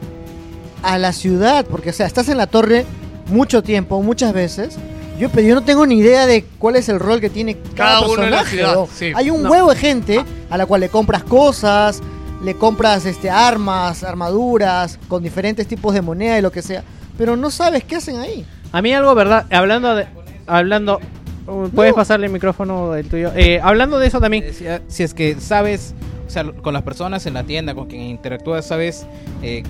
a 0.83 0.99
la 0.99 1.13
ciudad, 1.13 1.65
porque 1.67 1.91
o 1.91 1.93
sea, 1.93 2.07
estás 2.07 2.29
en 2.29 2.37
la 2.39 2.47
torre 2.47 2.85
mucho 3.29 3.63
tiempo, 3.63 4.01
muchas 4.03 4.33
veces. 4.33 4.77
Yo, 5.19 5.31
pero 5.31 5.47
yo 5.49 5.55
no 5.55 5.63
tengo 5.63 5.87
ni 5.87 5.97
idea 5.99 6.27
de 6.27 6.45
cuál 6.59 6.77
es 6.77 6.89
el 6.89 7.01
rol 7.01 7.21
que 7.21 7.31
tiene 7.31 7.57
cada, 7.75 8.01
Cada 8.01 8.01
uno 8.13 8.23
en 8.25 8.31
la 8.31 8.43
personaje. 8.43 8.87
ciudad. 8.97 9.19
Hay 9.19 9.31
un 9.31 9.43
No. 9.43 9.51
huevo 9.51 9.71
de 9.71 9.77
gente 9.77 10.25
a 10.51 10.59
la 10.59 10.67
cual 10.67 10.83
le 10.83 10.89
compras 10.91 11.25
cosas, 11.25 12.03
le 12.45 12.55
compras 12.55 13.07
este 13.07 13.31
armas, 13.31 14.05
armaduras, 14.05 14.99
con 15.09 15.23
diferentes 15.23 15.67
tipos 15.67 15.95
de 15.95 16.03
moneda 16.03 16.39
y 16.39 16.43
lo 16.43 16.53
que 16.53 16.61
sea. 16.63 16.85
Pero 17.17 17.37
no 17.37 17.51
sabes 17.51 17.83
qué 17.85 17.97
hacen 17.97 18.19
ahí. 18.19 18.45
A 18.73 18.83
mí 18.83 18.93
algo, 18.93 19.15
¿verdad? 19.15 19.47
Hablando 19.51 19.95
de... 19.95 20.07
Hablando... 20.47 21.01
uh, 21.47 21.69
¿Puedes 21.71 21.95
pasarle 21.95 22.27
el 22.27 22.33
micrófono 22.33 22.93
del 22.93 23.09
tuyo? 23.09 23.33
Eh, 23.35 23.59
hablando 23.63 23.99
de 23.99 24.09
eso 24.09 24.21
también... 24.21 24.45
Decía, 24.45 24.83
si 24.87 25.03
es 25.03 25.15
que 25.15 25.37
sabes, 25.41 25.95
o 26.27 26.31
sea, 26.31 26.45
con 26.45 26.75
las 26.75 26.83
personas 26.83 27.25
en 27.25 27.33
la 27.35 27.45
tienda 27.45 27.75
con 27.75 27.87
quien 27.87 28.03
interactúas, 28.03 28.67
sabes 28.67 29.07
eh, 29.43 29.63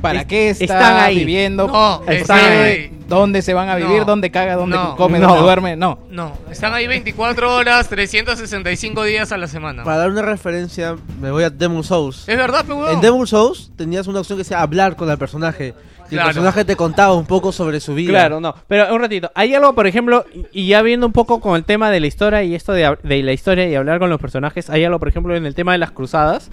para 0.00 0.26
qué 0.26 0.50
está 0.50 0.64
están 0.64 0.96
ahí. 0.98 1.18
viviendo, 1.18 1.66
No, 1.68 2.02
están 2.06 2.38
ahí. 2.38 2.90
dónde 3.08 3.42
se 3.42 3.54
van 3.54 3.68
a 3.68 3.76
vivir, 3.76 3.98
No. 3.98 4.04
dónde 4.04 4.30
caga, 4.30 4.54
dónde 4.56 4.76
No. 4.76 4.96
come, 4.96 5.18
No. 5.18 5.28
dónde 5.28 5.42
duerme, 5.42 5.76
no. 5.76 5.98
No, 6.10 6.32
están 6.50 6.74
ahí 6.74 6.86
24 6.86 7.54
horas, 7.54 7.88
365 7.88 9.04
días 9.04 9.32
a 9.32 9.36
la 9.38 9.46
semana. 9.46 9.84
Para 9.84 9.98
dar 9.98 10.10
una 10.10 10.22
referencia, 10.22 10.96
me 11.20 11.30
voy 11.30 11.44
a 11.44 11.50
Demon 11.50 11.84
Souls. 11.84 12.28
Es 12.28 12.36
verdad, 12.36 12.64
pe 12.64 12.72
huevón. 12.72 12.92
En 12.94 13.00
Demon 13.00 13.26
Souls 13.26 13.70
tenías 13.76 14.06
una 14.06 14.20
opción 14.20 14.38
que 14.38 14.44
sea 14.44 14.62
hablar 14.62 14.96
con 14.96 15.10
el 15.10 15.18
personaje. 15.18 15.74
Y 16.06 16.12
Claro. 16.12 16.30
el 16.30 16.34
personaje 16.36 16.64
te 16.64 16.74
contaba 16.74 17.12
un 17.14 17.26
poco 17.26 17.52
sobre 17.52 17.80
su 17.80 17.94
vida. 17.94 18.12
Claro, 18.12 18.40
no. 18.40 18.54
Pero 18.66 18.94
un 18.94 19.00
ratito. 19.00 19.30
Hay 19.34 19.54
algo, 19.54 19.74
por 19.74 19.86
ejemplo, 19.86 20.24
y 20.52 20.66
ya 20.68 20.80
viendo 20.80 21.06
un 21.06 21.12
poco 21.12 21.38
con 21.38 21.54
el 21.54 21.64
tema 21.64 21.90
de 21.90 22.00
la 22.00 22.06
historia 22.06 22.42
y 22.42 22.54
esto 22.54 22.72
de, 22.72 22.96
de 23.02 23.22
la 23.22 23.32
historia 23.34 23.68
y 23.68 23.74
hablar 23.74 23.98
con 23.98 24.08
los 24.08 24.18
personajes, 24.18 24.70
hay 24.70 24.84
algo, 24.84 24.98
por 24.98 25.08
ejemplo, 25.08 25.36
en 25.36 25.44
el 25.44 25.54
tema 25.54 25.72
de 25.72 25.78
las 25.78 25.90
cruzadas. 25.90 26.50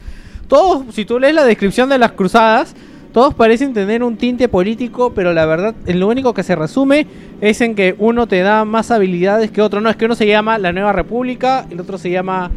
Todos, 0.50 0.94
si 0.94 1.06
tú 1.06 1.20
lees 1.20 1.34
la 1.34 1.46
descripción 1.46 1.88
de 1.88 1.98
las 1.98 2.12
cruzadas, 2.12 2.76
todos 3.16 3.34
parecen 3.34 3.74
tener 3.74 4.04
un 4.04 4.18
tinte 4.18 4.50
político, 4.50 5.14
pero 5.16 5.32
la 5.32 5.46
verdad, 5.46 5.74
lo 5.86 6.10
único 6.10 6.34
que 6.34 6.44
se 6.44 6.54
resume 6.54 7.08
es 7.40 7.62
en 7.62 7.74
que 7.74 7.96
uno 7.98 8.28
te 8.28 8.42
da 8.42 8.66
más 8.66 8.92
habilidades 8.92 9.52
que 9.52 9.62
otro. 9.62 9.80
No, 9.80 9.90
es 9.90 9.96
que 9.96 10.04
uno 10.04 10.16
se 10.16 10.28
llama 10.28 10.58
la 10.58 10.74
Nueva 10.74 10.92
República, 10.92 11.66
el 11.72 11.80
otro 11.80 11.98
se 11.98 12.10
llama 12.12 12.52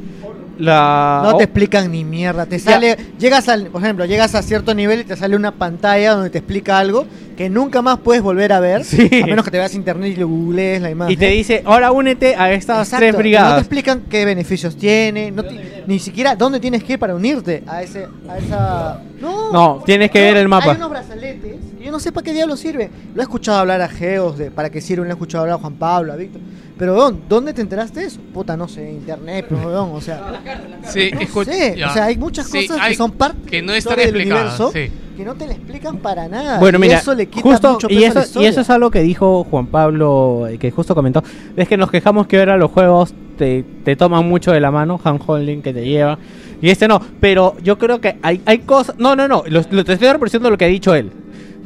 la... 0.58 1.20
No 1.24 1.36
te 1.36 1.44
explican 1.44 1.90
ni 1.90 2.04
mierda. 2.04 2.46
Te 2.46 2.58
sale, 2.58 2.96
llegas 3.18 3.48
al, 3.48 3.66
por 3.68 3.82
ejemplo, 3.82 4.04
llegas 4.04 4.34
a 4.34 4.42
cierto 4.42 4.74
nivel 4.74 5.00
y 5.00 5.04
te 5.04 5.16
sale 5.16 5.36
una 5.36 5.52
pantalla 5.52 6.12
donde 6.12 6.30
te 6.30 6.38
explica 6.38 6.78
algo 6.78 7.06
que 7.36 7.48
nunca 7.48 7.82
más 7.82 8.00
puedes 8.00 8.20
volver 8.20 8.52
a 8.52 8.58
ver, 8.58 8.84
Sí. 8.84 9.08
a 9.22 9.26
menos 9.26 9.44
que 9.44 9.52
te 9.52 9.58
veas 9.58 9.72
internet 9.76 10.12
y 10.16 10.16
lo 10.20 10.26
googlees 10.26 10.82
la 10.82 10.90
imagen. 10.90 11.12
y 11.12 11.16
te 11.16 11.28
dice, 11.28 11.62
ahora 11.64 11.92
únete 11.92 12.34
a 12.34 12.52
estas 12.52 12.88
Exacto, 12.88 12.96
tres 12.98 13.08
y 13.10 13.12
No 13.12 13.16
te 13.16 13.22
brigadas. 13.22 13.58
explican 13.60 14.02
qué 14.10 14.24
beneficios 14.24 14.76
tiene, 14.76 15.30
no 15.30 15.44
te- 15.44 15.84
ni 15.86 16.00
siquiera 16.00 16.34
dónde 16.34 16.58
tienes 16.58 16.82
que 16.82 16.94
ir 16.94 16.98
para 16.98 17.14
unirte 17.14 17.62
a 17.68 17.82
ese, 17.82 18.08
a 18.28 18.38
esa. 18.38 19.00
No, 19.20 19.52
No, 19.52 19.82
tienes 19.86 20.10
que 20.10 20.20
ver 20.20 20.36
el 20.36 20.48
mapa. 20.48 20.70
Hay 20.72 20.76
unos 20.76 20.90
brazaletes 20.90 21.54
yo 21.80 21.92
no 21.92 22.00
sé 22.00 22.10
para 22.12 22.24
qué 22.24 22.32
diablo 22.34 22.56
sirve. 22.56 22.90
Lo 23.14 23.22
he 23.22 23.24
escuchado 23.24 23.58
hablar 23.60 23.80
a 23.80 23.88
Geos 23.88 24.36
de 24.36 24.50
para 24.50 24.68
qué 24.68 24.80
sirven, 24.80 25.04
lo 25.06 25.10
he 25.10 25.14
escuchado 25.14 25.44
hablar 25.44 25.58
a 25.58 25.60
Juan 25.60 25.74
Pablo, 25.76 26.12
a 26.12 26.16
Víctor. 26.16 26.40
Pero 26.78 27.10
¿dónde 27.28 27.52
te 27.52 27.60
enteraste 27.60 28.05
eso? 28.05 28.20
Puta, 28.32 28.57
no 28.57 28.68
sé, 28.68 28.89
internet, 28.92 29.47
pero 29.48 29.66
weón, 29.66 29.90
o 29.92 30.00
sea. 30.00 30.40
Sí, 30.84 31.10
no 31.12 31.20
escu- 31.20 31.44
sé, 31.44 31.74
ya. 31.76 31.90
o 31.90 31.92
sea, 31.92 32.05
hay 32.05 32.16
muchas 32.16 32.47
Sí, 32.47 32.66
cosas 32.68 32.81
hay- 32.82 32.92
que 32.92 32.97
son 32.97 33.10
parte 33.12 33.50
que 33.50 33.62
no 33.62 33.73
están 33.74 33.97
del 33.97 34.05
explicadas, 34.10 34.60
universo 34.60 34.70
sí. 34.73 34.92
que 35.16 35.24
no 35.24 35.34
te 35.34 35.47
la 35.48 35.55
explican 35.55 35.97
para 35.98 36.28
nada. 36.28 36.60
Bueno, 36.60 36.78
y 36.78 36.82
mira, 36.82 36.98
eso 36.98 37.15
le 37.15 37.26
quita 37.26 37.42
justo, 37.42 37.73
mucho 37.73 37.89
y 37.90 37.97
peso 37.97 38.18
a 38.18 38.23
eso, 38.23 38.39
la 38.40 38.44
y 38.44 38.48
eso 38.48 38.60
es 38.60 38.70
algo 38.70 38.90
que 38.92 39.02
dijo 39.02 39.42
Juan 39.50 39.66
Pablo, 39.66 40.47
eh, 40.48 40.58
que 40.58 40.70
justo 40.70 40.94
comentó, 40.94 41.24
es 41.57 41.66
que 41.66 41.76
nos 41.76 41.90
quejamos 41.90 42.28
que 42.28 42.39
ahora 42.39 42.57
los 42.57 42.70
juegos 42.70 43.12
te, 43.36 43.65
te 43.84 43.97
toman 43.97 44.28
mucho 44.28 44.52
de 44.52 44.60
la 44.60 44.70
mano, 44.70 45.00
handholding 45.02 45.62
que 45.62 45.73
te 45.74 45.84
lleva, 45.84 46.16
y 46.62 46.70
este 46.70 46.86
no, 46.86 47.00
pero 47.20 47.57
yo 47.62 47.76
creo 47.78 48.00
que 48.00 48.18
hay, 48.23 48.40
hay 48.47 48.60
cosas, 48.60 48.94
no, 48.98 49.16
no, 49.16 49.26
no, 49.26 49.42
lo, 49.48 49.62
lo- 49.70 49.84
te 49.84 49.92
estoy 49.94 50.08
representando 50.12 50.50
lo 50.50 50.57
que 50.58 50.65
ha 50.65 50.68
dicho 50.68 50.94
él. 50.94 51.10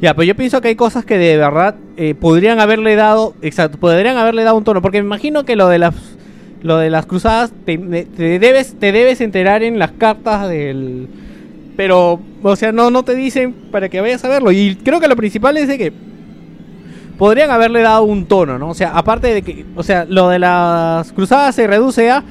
Ya, 0.03 0.13
pero 0.13 0.25
yo 0.25 0.35
pienso 0.35 0.59
que 0.59 0.67
hay 0.67 0.75
cosas 0.75 1.05
que 1.05 1.17
de 1.17 1.37
verdad 1.37 1.75
eh, 1.95 2.13
podrían 2.13 2.59
haberle 2.59 2.97
dado, 2.97 3.35
exacto, 3.41 3.77
podrían 3.77 4.17
haberle 4.17 4.43
dado 4.43 4.57
un 4.57 4.65
tono, 4.65 4.81
porque 4.81 5.01
me 5.01 5.05
imagino 5.05 5.45
que 5.45 5.55
lo 5.55 5.69
de 5.69 5.79
las 5.79 5.95
lo 6.61 6.77
de 6.77 6.89
las 6.89 7.05
cruzadas 7.05 7.53
te, 7.65 7.77
debes 7.77 8.77
te 8.77 8.91
debes 8.91 9.21
enterar 9.21 9.63
en 9.63 9.79
las 9.79 9.91
cartas 9.93 10.49
del 10.49 11.07
pero 11.77 12.19
o 12.41 12.55
sea 12.57 12.73
no 12.73 12.91
no 12.91 13.03
te 13.03 13.15
dicen 13.15 13.53
para 13.71 13.87
que 13.87 14.01
vayas 14.01 14.25
a 14.25 14.27
verlo 14.27 14.51
y 14.51 14.75
creo 14.75 14.99
que 14.99 15.07
lo 15.07 15.15
principal 15.15 15.55
es 15.55 15.69
de 15.69 15.77
que 15.77 15.93
podrían 17.17 17.49
haberle 17.49 17.81
dado 17.81 18.03
un 18.03 18.25
tono 18.25 18.59
no 18.59 18.69
o 18.69 18.73
sea 18.73 18.89
aparte 18.97 19.33
de 19.33 19.41
que 19.41 19.65
o 19.75 19.83
sea 19.83 20.03
lo 20.03 20.27
de 20.27 20.39
las 20.39 21.13
cruzadas 21.13 21.55
se 21.55 21.65
reduce 21.65 22.11
a 22.11 22.25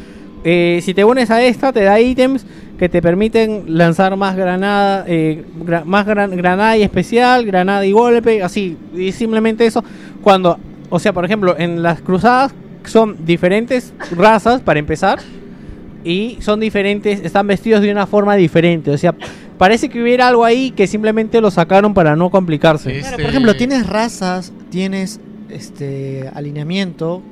eh, 0.44 0.80
si 0.82 0.92
te 0.92 1.04
unes 1.04 1.30
a 1.30 1.42
esta 1.42 1.72
te 1.72 1.84
da 1.84 1.98
ítems 2.00 2.44
que 2.82 2.88
te 2.88 3.00
permiten 3.00 3.62
lanzar 3.68 4.16
más 4.16 4.34
granada 4.34 5.04
eh, 5.06 5.44
gra- 5.64 5.84
más 5.84 6.04
gran- 6.04 6.34
granada 6.36 6.76
y 6.76 6.82
especial 6.82 7.46
granada 7.46 7.86
y 7.86 7.92
golpe 7.92 8.42
así 8.42 8.76
y 8.92 9.12
simplemente 9.12 9.64
eso 9.64 9.84
cuando 10.20 10.58
o 10.90 10.98
sea 10.98 11.12
por 11.12 11.24
ejemplo 11.24 11.54
en 11.56 11.80
las 11.80 12.00
cruzadas 12.00 12.52
son 12.84 13.24
diferentes 13.24 13.92
razas 14.16 14.62
para 14.62 14.80
empezar 14.80 15.20
y 16.02 16.38
son 16.40 16.58
diferentes, 16.58 17.20
están 17.24 17.46
vestidos 17.46 17.82
de 17.82 17.92
una 17.92 18.08
forma 18.08 18.34
diferente. 18.34 18.90
O 18.90 18.98
sea, 18.98 19.14
parece 19.56 19.88
que 19.88 20.02
hubiera 20.02 20.26
algo 20.26 20.44
ahí 20.44 20.72
que 20.72 20.88
simplemente 20.88 21.40
lo 21.40 21.52
sacaron 21.52 21.94
para 21.94 22.16
no 22.16 22.28
complicarse. 22.30 22.98
Claro, 22.98 23.16
por 23.18 23.26
ejemplo, 23.30 23.54
tienes 23.54 23.86
razas, 23.86 24.52
tienes 24.70 25.20
este 25.48 26.28
alineamiento, 26.34 27.22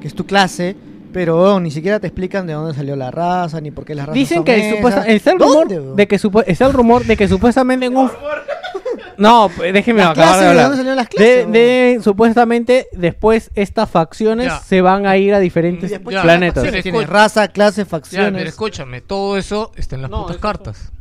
que 0.00 0.06
es 0.06 0.14
tu 0.14 0.26
clase, 0.26 0.76
pero 1.12 1.40
weón, 1.42 1.62
ni 1.62 1.70
siquiera 1.70 1.98
te 2.00 2.06
explican 2.06 2.46
de 2.46 2.52
dónde 2.54 2.74
salió 2.74 2.96
la 2.96 3.10
raza, 3.10 3.60
ni 3.60 3.70
por 3.70 3.84
qué 3.84 3.94
las 3.94 4.06
razas 4.06 4.14
Dicen 4.14 4.36
son 4.38 4.44
que 4.44 4.56
esas. 4.58 4.76
supuesta- 4.76 5.06
está 5.06 5.32
el 5.32 5.38
rumor 5.38 5.54
¿Dónde, 5.68 5.80
weón? 5.80 5.96
de 5.96 6.08
que 6.08 6.20
está 6.46 6.66
el 6.66 6.72
rumor 6.72 7.04
de 7.04 7.16
que 7.16 7.28
supuestamente 7.28 7.86
en 7.86 7.96
un 7.96 8.10
no, 9.18 9.50
pues, 9.54 9.72
déjeme 9.74 10.00
Las 10.00 10.10
acabar 10.10 10.28
clases, 10.28 10.40
de 10.40 10.44
¿de 10.44 10.50
hablar. 10.50 10.64
dónde 10.64 10.76
salieron 10.78 10.96
las 10.96 11.08
De- 11.10 11.16
clases, 11.16 11.52
de- 11.52 11.98
supuestamente 12.02 12.86
después 12.92 13.50
estas 13.54 13.90
facciones 13.90 14.46
Ya. 14.46 14.58
se 14.60 14.80
van 14.80 15.06
a 15.06 15.16
ir 15.16 15.34
a 15.34 15.38
diferentes 15.40 15.90
Ya, 15.90 16.00
planetas. 16.00 16.64
Tienes 16.82 17.08
raza, 17.08 17.48
clase, 17.48 17.82
Ya, 17.82 17.86
facciones. 17.86 18.32
pero 18.32 18.48
escúchame, 18.48 19.00
todo 19.00 19.36
eso 19.36 19.72
está 19.76 19.96
en 19.96 20.02
las 20.02 20.10
putas 20.10 20.38
cartas. 20.38 20.92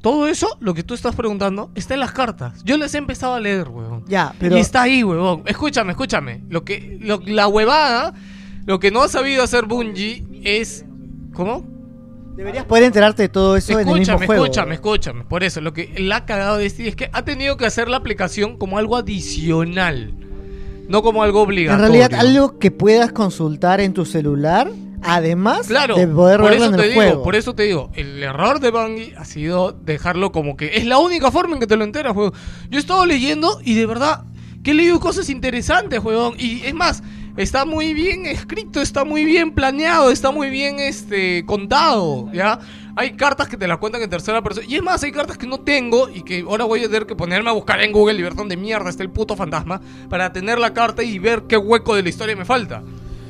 Todo 0.00 0.28
eso, 0.28 0.56
lo 0.60 0.74
que 0.74 0.84
tú 0.84 0.94
estás 0.94 1.16
preguntando, 1.16 1.72
está 1.74 1.94
en 1.94 2.00
las 2.00 2.12
cartas. 2.12 2.62
Yo 2.64 2.76
las 2.78 2.94
he 2.94 2.98
empezado 2.98 3.34
a 3.34 3.40
leer, 3.40 3.68
huevón. 3.68 4.04
Ya, 4.06 4.32
pero. 4.38 4.56
Y 4.56 4.60
está 4.60 4.82
ahí, 4.82 5.02
huevón. 5.02 5.42
Escúchame, 5.44 5.90
escúchame. 5.90 6.40
Lo 6.48 6.64
que, 6.64 6.98
lo- 7.00 7.20
la 7.26 7.48
huevada, 7.48 8.14
lo 8.68 8.78
que 8.78 8.90
no 8.92 9.02
ha 9.02 9.08
sabido 9.08 9.42
hacer 9.42 9.64
Bungie 9.64 10.24
es. 10.44 10.84
¿Cómo? 11.34 11.64
Deberías 12.36 12.64
poder 12.66 12.84
enterarte 12.84 13.22
de 13.22 13.28
todo 13.28 13.56
eso 13.56 13.72
en 13.72 13.80
el 13.80 13.84
mismo 13.86 13.96
Escúchame, 14.02 14.26
juego. 14.26 14.44
escúchame, 14.44 14.74
escúchame. 14.74 15.24
Por 15.24 15.42
eso, 15.42 15.60
lo 15.60 15.72
que 15.72 15.92
la 15.98 16.16
ha 16.16 16.26
cagado 16.26 16.58
Destiny 16.58 16.88
es 16.88 16.94
que 16.96 17.10
ha 17.12 17.24
tenido 17.24 17.56
que 17.56 17.66
hacer 17.66 17.88
la 17.88 17.96
aplicación 17.96 18.56
como 18.58 18.78
algo 18.78 18.96
adicional. 18.96 20.14
No 20.88 21.02
como 21.02 21.22
algo 21.22 21.40
En 21.40 21.46
obligatorio. 21.46 21.86
realidad, 21.92 22.14
algo 22.20 22.58
que 22.58 22.70
puedas 22.70 23.10
consultar 23.12 23.80
en 23.80 23.92
tu 23.92 24.04
celular, 24.06 24.70
además 25.02 25.66
Claro, 25.66 25.96
de 25.96 26.06
poder 26.06 26.38
por 26.40 26.50
verlo 26.50 26.64
eso 26.66 26.74
en 26.74 26.80
te 26.80 26.86
el 26.86 26.90
digo, 26.90 27.02
juego. 27.02 27.22
por 27.22 27.36
eso 27.36 27.54
te 27.54 27.62
digo, 27.64 27.90
el 27.94 28.22
error 28.22 28.60
de 28.60 28.70
Bungie 28.70 29.14
ha 29.16 29.24
sido 29.24 29.72
dejarlo 29.72 30.30
como 30.32 30.56
que 30.56 30.76
es 30.76 30.86
la 30.86 30.98
única 30.98 31.30
forma 31.30 31.54
en 31.54 31.60
que 31.60 31.66
te 31.66 31.76
lo 31.76 31.84
enteras, 31.84 32.12
juego. 32.14 32.32
Yo 32.70 32.78
he 32.78 32.80
estado 32.80 33.04
leyendo 33.06 33.60
y 33.64 33.74
de 33.74 33.86
verdad 33.86 34.24
que 34.62 34.70
he 34.70 34.74
leído 34.74 34.98
cosas 35.00 35.28
interesantes, 35.30 35.98
juego. 36.00 36.34
Y 36.38 36.64
es 36.64 36.74
más, 36.74 37.02
está 37.38 37.64
muy 37.64 37.94
bien 37.94 38.26
escrito, 38.26 38.80
está 38.82 39.04
muy 39.04 39.24
bien 39.24 39.52
planeado, 39.52 40.10
está 40.10 40.30
muy 40.30 40.50
bien 40.50 40.80
este 40.80 41.44
contado, 41.46 42.30
¿ya? 42.32 42.58
Hay 42.96 43.12
cartas 43.12 43.48
que 43.48 43.56
te 43.56 43.68
las 43.68 43.78
cuentan 43.78 44.02
en 44.02 44.10
tercera 44.10 44.42
persona. 44.42 44.66
Y 44.68 44.74
es 44.74 44.82
más, 44.82 45.02
hay 45.04 45.12
cartas 45.12 45.38
que 45.38 45.46
no 45.46 45.58
tengo 45.58 46.08
y 46.08 46.22
que 46.22 46.40
ahora 46.40 46.64
voy 46.64 46.80
a 46.80 46.86
tener 46.86 47.06
que 47.06 47.14
ponerme 47.14 47.48
a 47.48 47.52
buscar 47.52 47.80
en 47.80 47.92
Google 47.92 48.18
y 48.18 48.22
ver 48.22 48.34
dónde 48.34 48.56
mierda 48.56 48.90
está 48.90 49.04
el 49.04 49.10
puto 49.10 49.36
fantasma 49.36 49.80
para 50.10 50.32
tener 50.32 50.58
la 50.58 50.74
carta 50.74 51.04
y 51.04 51.16
ver 51.20 51.42
qué 51.48 51.56
hueco 51.56 51.94
de 51.94 52.02
la 52.02 52.08
historia 52.08 52.34
me 52.34 52.44
falta. 52.44 52.82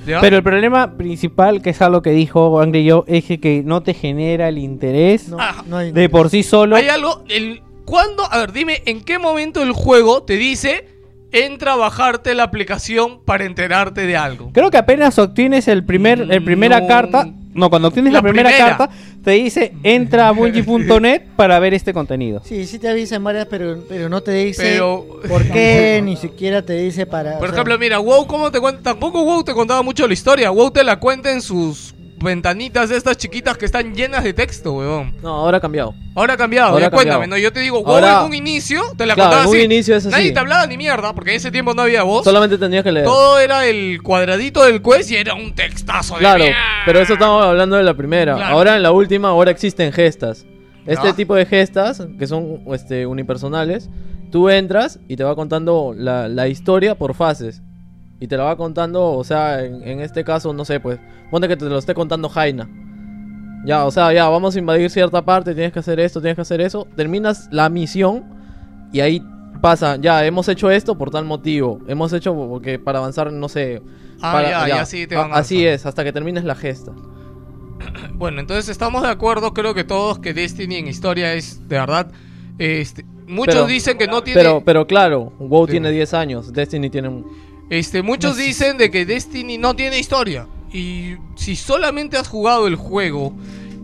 ¿ya? 0.07 0.23
Pero 0.23 0.39
el 0.39 0.43
problema 0.43 0.97
principal, 0.97 1.61
que 1.61 1.71
es 1.71 1.83
algo 1.83 2.01
que 2.01 2.11
dijo 2.11 2.63
Angry 2.63 2.89
Joe, 2.89 3.03
es 3.07 3.27
que, 3.27 3.41
que 3.41 3.63
no 3.63 3.83
te 3.83 3.93
genera 3.93 4.49
el 4.49 4.57
interés 4.57 5.31
Ah, 5.39 5.63
de 5.93 6.09
por 6.09 6.31
sí 6.31 6.43
solo. 6.43 6.75
Hay 6.75 6.89
algo, 6.89 7.25
el, 7.29 7.61
¿cuándo? 7.85 8.23
A 8.33 8.39
ver, 8.39 8.53
dime, 8.53 8.83
¿en 8.87 9.03
qué 9.03 9.19
momento 9.19 9.63
el 9.63 9.73
juego 9.73 10.23
te 10.23 10.39
dice 10.39 10.87
entra 11.33 11.73
a 11.75 11.77
bajarte 11.77 12.35
la 12.35 12.45
aplicación 12.45 13.21
para 13.25 13.45
enterarte 13.45 14.07
de 14.07 14.17
algo? 14.17 14.51
Creo 14.53 14.71
que 14.71 14.79
apenas 14.79 15.19
obtienes 15.19 15.69
el 15.69 15.85
primer, 15.85 16.21
el 16.31 16.43
primera 16.45 16.87
carta. 16.87 17.29
No, 17.55 17.71
cuando 17.71 17.89
obtienes 17.89 18.13
la, 18.13 18.19
La 18.19 18.23
primera, 18.23 18.51
primera. 18.51 18.77
carta, 18.77 18.95
te 19.25 19.33
dice 19.33 19.73
entra 19.83 20.29
a 20.29 20.31
bungie.net 20.33 21.23
para 21.37 21.59
ver 21.59 21.75
este 21.75 21.93
contenido. 21.93 22.41
Sí, 22.45 22.67
sí 22.67 22.79
te 22.79 22.89
avisa 22.89 23.17
en 23.17 23.25
varias, 23.25 23.47
pero, 23.47 23.83
pero 23.89 24.09
no 24.09 24.21
te 24.21 24.31
dice 24.33 24.63
Pero- 24.63 25.05
por 25.29 25.45
qué, 25.45 26.01
ni 26.05 26.17
siquiera 26.17 26.63
te 26.63 26.75
dice 26.75 27.05
para... 27.05 27.39
Por 27.39 27.49
sea, 27.49 27.55
ejemplo, 27.57 27.77
mira, 27.79 27.99
WoW, 27.99 28.27
¿cómo 28.29 28.53
te 28.53 28.61
cuenta? 28.61 28.83
Tampoco 28.93 29.25
WoW 29.25 29.43
te 29.43 29.55
contaba 29.55 29.83
mucho 29.83 30.07
la 30.07 30.13
historia. 30.13 30.51
WoW 30.51 30.71
te 30.71 30.85
la 30.85 31.01
cuenta 31.01 31.33
en 31.33 31.43
sus 31.43 31.95
ventanitas 32.21 32.89
de 32.89 32.97
estas 32.97 33.17
chiquitas 33.17 33.57
que 33.57 33.65
están 33.65 33.95
llenas 33.95 34.25
de 34.25 34.33
texto, 34.33 34.73
weón. 34.73 35.15
No, 35.23 35.29
ahora 35.37 35.59
ha 35.59 35.61
cambiado. 35.61 35.95
Ahora 36.15 36.35
ha 36.35 36.37
cambiado, 36.37 36.69
Ahora 36.71 36.81
ya 36.81 36.87
ha 36.89 36.91
cambiado. 36.91 37.19
cuéntame, 37.21 37.27
¿no? 37.29 37.41
Yo 37.43 37.53
te 37.53 37.61
digo, 37.61 37.81
WoW 37.83 37.95
Ahora- 37.95 38.21
en 38.21 38.27
un 38.27 38.35
inicio 38.35 38.83
te 38.97 39.07
la 39.07 39.15
Claro, 39.15 39.31
contaba 39.31 39.43
en 39.45 39.49
un 39.51 39.55
así. 39.57 39.65
inicio 39.65 39.97
es 39.97 40.07
así. 40.07 40.13
Nadie 40.13 40.33
te 40.33 40.39
hablaba 40.41 40.67
ni 40.67 40.77
mierda, 40.77 41.15
porque 41.15 41.31
en 41.31 41.37
ese 41.37 41.51
tiempo 41.51 41.75
no 41.75 41.83
había 41.83 42.03
voz. 42.03 42.25
Solamente 42.25 42.59
tenías 42.59 42.83
que 42.83 42.91
leer. 42.93 43.07
Todo 43.07 43.39
era 43.39 43.67
el 43.67 44.03
cuadradito 44.03 44.65
del 44.65 44.83
quest 44.83 45.11
y 45.13 45.17
era 45.17 45.35
un 45.35 45.55
textazo 45.55 46.15
de 46.15 46.21
Claro, 46.21 46.43
mierda. 46.45 46.59
pero 46.85 46.99
eso 47.01 47.13
estamos 47.13 47.45
hablando 47.45 47.77
de 47.77 47.85
la 47.85 47.95
primera. 47.95 48.35
Claro. 48.35 48.55
Ahora 48.55 48.77
en 48.77 48.83
la 48.83 48.91
última, 48.91 49.29
ahora 49.29 49.51
existen 49.51 49.93
gestas. 49.93 50.45
Este 50.87 51.07
Ya. 51.09 51.15
tipo 51.15 51.35
de 51.35 51.47
gestas, 51.47 52.07
que 52.19 52.27
son 52.27 52.63
este, 52.73 53.07
unipersonales, 53.07 53.91
tú 54.33 54.49
entras 54.49 54.99
y 55.07 55.17
te 55.17 55.23
va 55.25 55.35
contando 55.37 55.93
la, 55.97 56.29
la 56.29 56.49
historia 56.49 56.95
por 56.97 57.15
fases. 57.15 57.63
Y 58.21 58.27
te 58.27 58.37
la 58.37 58.45
va 58.45 58.57
contando, 58.57 59.13
o 59.13 59.23
sea, 59.25 59.65
en, 59.65 59.83
en 59.87 60.01
este 60.01 60.25
caso, 60.25 60.53
no 60.53 60.65
sé, 60.65 60.81
pues, 60.81 60.99
ponte 61.31 61.47
que 61.49 61.57
te 61.57 61.67
lo 61.67 61.79
esté 61.79 61.95
contando 61.95 62.29
Jaina. 62.29 62.69
Ya, 63.65 63.85
o 63.85 63.91
sea, 63.91 64.13
ya, 64.13 64.29
vamos 64.29 64.57
a 64.57 64.59
invadir 64.59 64.91
cierta 64.91 65.25
parte, 65.25 65.55
tienes 65.55 65.73
que 65.73 65.79
hacer 65.81 66.01
esto, 66.01 66.21
tienes 66.21 66.37
que 66.37 66.43
hacer 66.43 66.61
eso. 66.61 66.87
Terminas 66.97 67.49
la 67.53 67.69
misión 67.69 68.25
y 68.93 69.01
ahí 69.01 69.23
pasa, 69.61 69.97
ya, 69.97 70.25
hemos 70.25 70.49
hecho 70.49 70.71
esto 70.71 70.97
por 70.97 71.11
tal 71.11 71.25
motivo. 71.25 71.81
Hemos 71.89 72.13
hecho 72.13 72.35
porque 72.35 72.79
para 72.79 72.99
avanzar, 72.99 73.33
no 73.33 73.49
sé. 73.49 73.83
Ah, 74.21 74.33
para- 74.33 74.51
ya, 74.67 74.69
y 74.69 74.71
así 74.79 75.07
te 75.07 75.15
van 75.17 75.33
A- 75.33 75.37
Así 75.37 75.65
es, 75.67 75.87
hasta 75.87 76.03
que 76.05 76.13
termines 76.13 76.45
la 76.45 76.55
gesta. 76.55 76.93
Bueno, 78.15 78.41
entonces 78.41 78.69
estamos 78.69 79.03
de 79.03 79.09
acuerdo, 79.11 79.55
creo 79.55 79.75
que 79.75 79.85
todos, 79.85 80.19
que 80.19 80.35
Destiny 80.35 80.77
en 80.77 80.89
historia 80.89 81.35
es, 81.35 81.69
de 81.69 81.77
verdad, 81.79 82.11
este, 82.59 83.05
muchos 83.29 83.55
Pero- 83.55 83.67
dicen 83.67 83.97
que 83.97 84.09
no 84.09 84.23
tiene... 84.23 84.41
Pero, 84.41 84.63
pero 84.65 84.87
claro, 84.89 85.33
WoW 85.39 85.67
tiene 85.69 85.91
10 85.93 86.15
años, 86.15 86.53
Destiny 86.53 86.91
tiene 86.91 87.09
un... 87.09 87.27
Este, 87.71 88.03
muchos 88.03 88.37
dicen 88.37 88.79
de 88.79 88.91
que 88.91 89.05
Destiny 89.05 89.59
no 89.59 89.75
tiene 89.77 89.99
historia. 89.99 90.47
Y 90.73 91.17
si 91.37 91.57
solamente 91.57 92.17
has 92.17 92.29
jugado 92.29 92.67
el 92.67 92.77
juego 92.77 93.35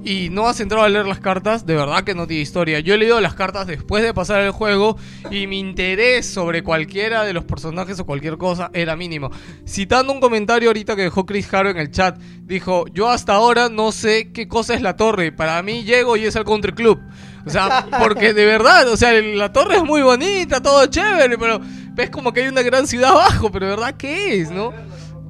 y 0.04 0.28
no 0.28 0.46
has 0.46 0.60
entrado 0.60 0.84
a 0.84 0.88
leer 0.88 1.06
las 1.06 1.18
cartas, 1.18 1.64
de 1.64 1.74
verdad 1.74 2.04
que 2.04 2.14
no 2.14 2.26
tiene 2.26 2.42
historia. 2.42 2.80
Yo 2.80 2.94
he 2.94 2.98
leído 2.98 3.20
las 3.20 3.34
cartas 3.34 3.66
después 3.66 4.02
de 4.02 4.12
pasar 4.12 4.42
el 4.42 4.50
juego 4.50 4.98
y 5.30 5.46
mi 5.46 5.58
interés 5.58 6.26
sobre 6.26 6.62
cualquiera 6.62 7.24
de 7.24 7.32
los 7.32 7.44
personajes 7.44 7.98
o 8.00 8.06
cualquier 8.06 8.36
cosa 8.36 8.70
era 8.74 8.96
mínimo. 8.96 9.30
Citando 9.66 10.12
un 10.12 10.20
comentario 10.20 10.68
ahorita 10.68 10.94
que 10.94 11.02
dejó 11.02 11.24
Chris 11.24 11.52
Haro 11.52 11.70
en 11.70 11.78
el 11.78 11.90
chat, 11.90 12.18
dijo, 12.42 12.84
yo 12.92 13.08
hasta 13.08 13.32
ahora 13.34 13.70
no 13.70 13.92
sé 13.92 14.30
qué 14.32 14.46
cosa 14.46 14.74
es 14.74 14.82
la 14.82 14.96
torre. 14.96 15.32
Para 15.32 15.62
mí 15.62 15.84
llego 15.84 16.16
y 16.16 16.26
es 16.26 16.36
el 16.36 16.44
country 16.44 16.72
club. 16.72 17.00
O 17.46 17.50
sea, 17.50 17.86
porque 17.98 18.34
de 18.34 18.44
verdad, 18.44 18.88
o 18.88 18.96
sea, 18.96 19.12
la 19.12 19.52
torre 19.52 19.76
es 19.76 19.84
muy 19.84 20.02
bonita, 20.02 20.62
todo 20.62 20.86
chévere, 20.86 21.36
pero 21.38 21.60
ves 21.94 22.10
como 22.10 22.32
que 22.32 22.42
hay 22.42 22.48
una 22.48 22.62
gran 22.62 22.86
ciudad 22.86 23.10
abajo, 23.12 23.50
pero 23.50 23.66
verdad, 23.66 23.94
¿qué 23.96 24.40
es, 24.40 24.50
no? 24.50 24.72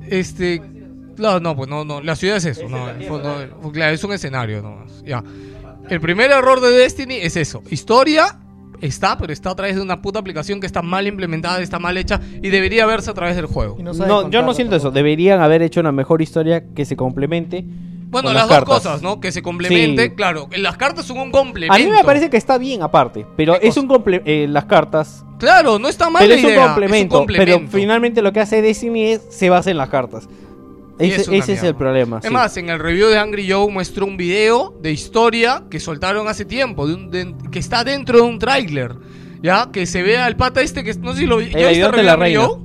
Este, 0.08 0.60
no, 1.16 1.40
no, 1.40 1.56
pues 1.56 1.68
no, 1.68 1.84
no, 1.84 2.00
la 2.00 2.16
ciudad 2.16 2.36
es 2.36 2.44
eso, 2.44 2.68
no, 2.68 2.92
no, 2.92 3.46
no, 3.46 3.72
claro, 3.72 3.94
es 3.94 4.04
un 4.04 4.12
escenario, 4.12 4.62
no, 4.62 4.84
ya. 5.04 5.22
El 5.88 6.00
primer 6.00 6.30
error 6.30 6.60
de 6.60 6.70
Destiny 6.70 7.16
es 7.16 7.36
eso, 7.36 7.62
historia 7.70 8.38
está, 8.80 9.16
pero 9.18 9.32
está 9.32 9.50
a 9.50 9.54
través 9.54 9.76
de 9.76 9.82
una 9.82 10.02
puta 10.02 10.18
aplicación 10.18 10.60
que 10.60 10.66
está 10.66 10.82
mal 10.82 11.06
implementada, 11.06 11.60
está 11.60 11.78
mal 11.78 11.96
hecha 11.96 12.20
y 12.42 12.48
debería 12.50 12.86
verse 12.86 13.10
a 13.10 13.14
través 13.14 13.36
del 13.36 13.46
juego. 13.46 13.76
No, 13.80 14.30
yo 14.30 14.42
no 14.42 14.54
siento 14.54 14.76
eso. 14.76 14.90
Deberían 14.90 15.40
haber 15.40 15.62
hecho 15.62 15.80
una 15.80 15.92
mejor 15.92 16.22
historia 16.22 16.64
que 16.74 16.84
se 16.84 16.96
complemente. 16.96 17.64
Bueno, 18.22 18.32
las, 18.32 18.42
las 18.42 18.48
dos 18.48 18.58
cartas. 18.58 18.74
cosas, 18.76 19.02
¿no? 19.02 19.20
Que 19.20 19.30
se 19.32 19.42
complemente, 19.42 20.04
Sí. 20.04 20.10
claro, 20.10 20.48
las 20.56 20.76
cartas 20.76 21.04
son 21.04 21.18
un 21.18 21.30
complemento. 21.30 21.74
A 21.74 21.78
mí 21.78 21.90
me 21.90 22.02
parece 22.04 22.30
que 22.30 22.36
está 22.36 22.56
bien 22.58 22.82
aparte, 22.82 23.26
pero 23.36 23.60
es 23.60 23.76
un 23.76 23.86
comple 23.86 24.22
eh, 24.24 24.46
las 24.48 24.64
cartas. 24.64 25.24
Claro, 25.38 25.78
no 25.78 25.88
está 25.88 26.08
mal 26.10 26.22
Pero 26.22 26.34
la 26.34 26.38
es 26.38 26.44
un, 26.44 26.50
idea, 26.50 26.66
complemento, 26.66 26.96
es 26.96 27.02
un 27.02 27.08
complemento. 27.26 27.58
Pero 27.58 27.68
finalmente 27.70 28.22
lo 28.22 28.32
que 28.32 28.40
hace 28.40 28.62
Destiny 28.62 29.04
es 29.12 29.22
se 29.30 29.50
basa 29.50 29.70
en 29.70 29.76
las 29.76 29.88
cartas. 29.90 30.28
Ese, 30.98 31.36
es 31.36 31.48
ese 31.48 31.66
el 31.66 31.74
problema. 31.74 32.18
Es 32.18 32.26
sí. 32.28 32.32
más, 32.32 32.56
en 32.56 32.70
el 32.70 32.78
review 32.78 33.08
de 33.08 33.18
Angry 33.18 33.50
Joe 33.50 33.68
muestro 33.70 34.06
un 34.06 34.16
video 34.16 34.72
de 34.80 34.92
historia 34.92 35.64
que 35.68 35.80
soltaron 35.80 36.28
hace 36.28 36.44
tiempo, 36.44 36.86
de 36.86 36.94
un- 36.94 37.10
de- 37.10 37.34
que 37.50 37.58
está 37.58 37.82
dentro 37.82 38.18
de 38.18 38.22
un 38.22 38.38
tráiler. 38.38 38.94
¿Ya? 39.42 39.68
Que 39.72 39.84
se 39.86 40.02
ve 40.02 40.16
al 40.16 40.36
pata 40.36 40.62
este 40.62 40.84
que 40.84 40.94
no 40.94 41.12
sé 41.12 41.18
si 41.18 41.26
lo 41.26 41.36
vi. 41.38 41.46
El 41.46 41.50
¿ya 41.50 41.56
viste 41.58 41.70
ayudante 41.74 41.96
de 41.98 42.02
la 42.04 42.12
Angry 42.14 42.24
reina. 42.34 42.46
Joe? 42.46 42.58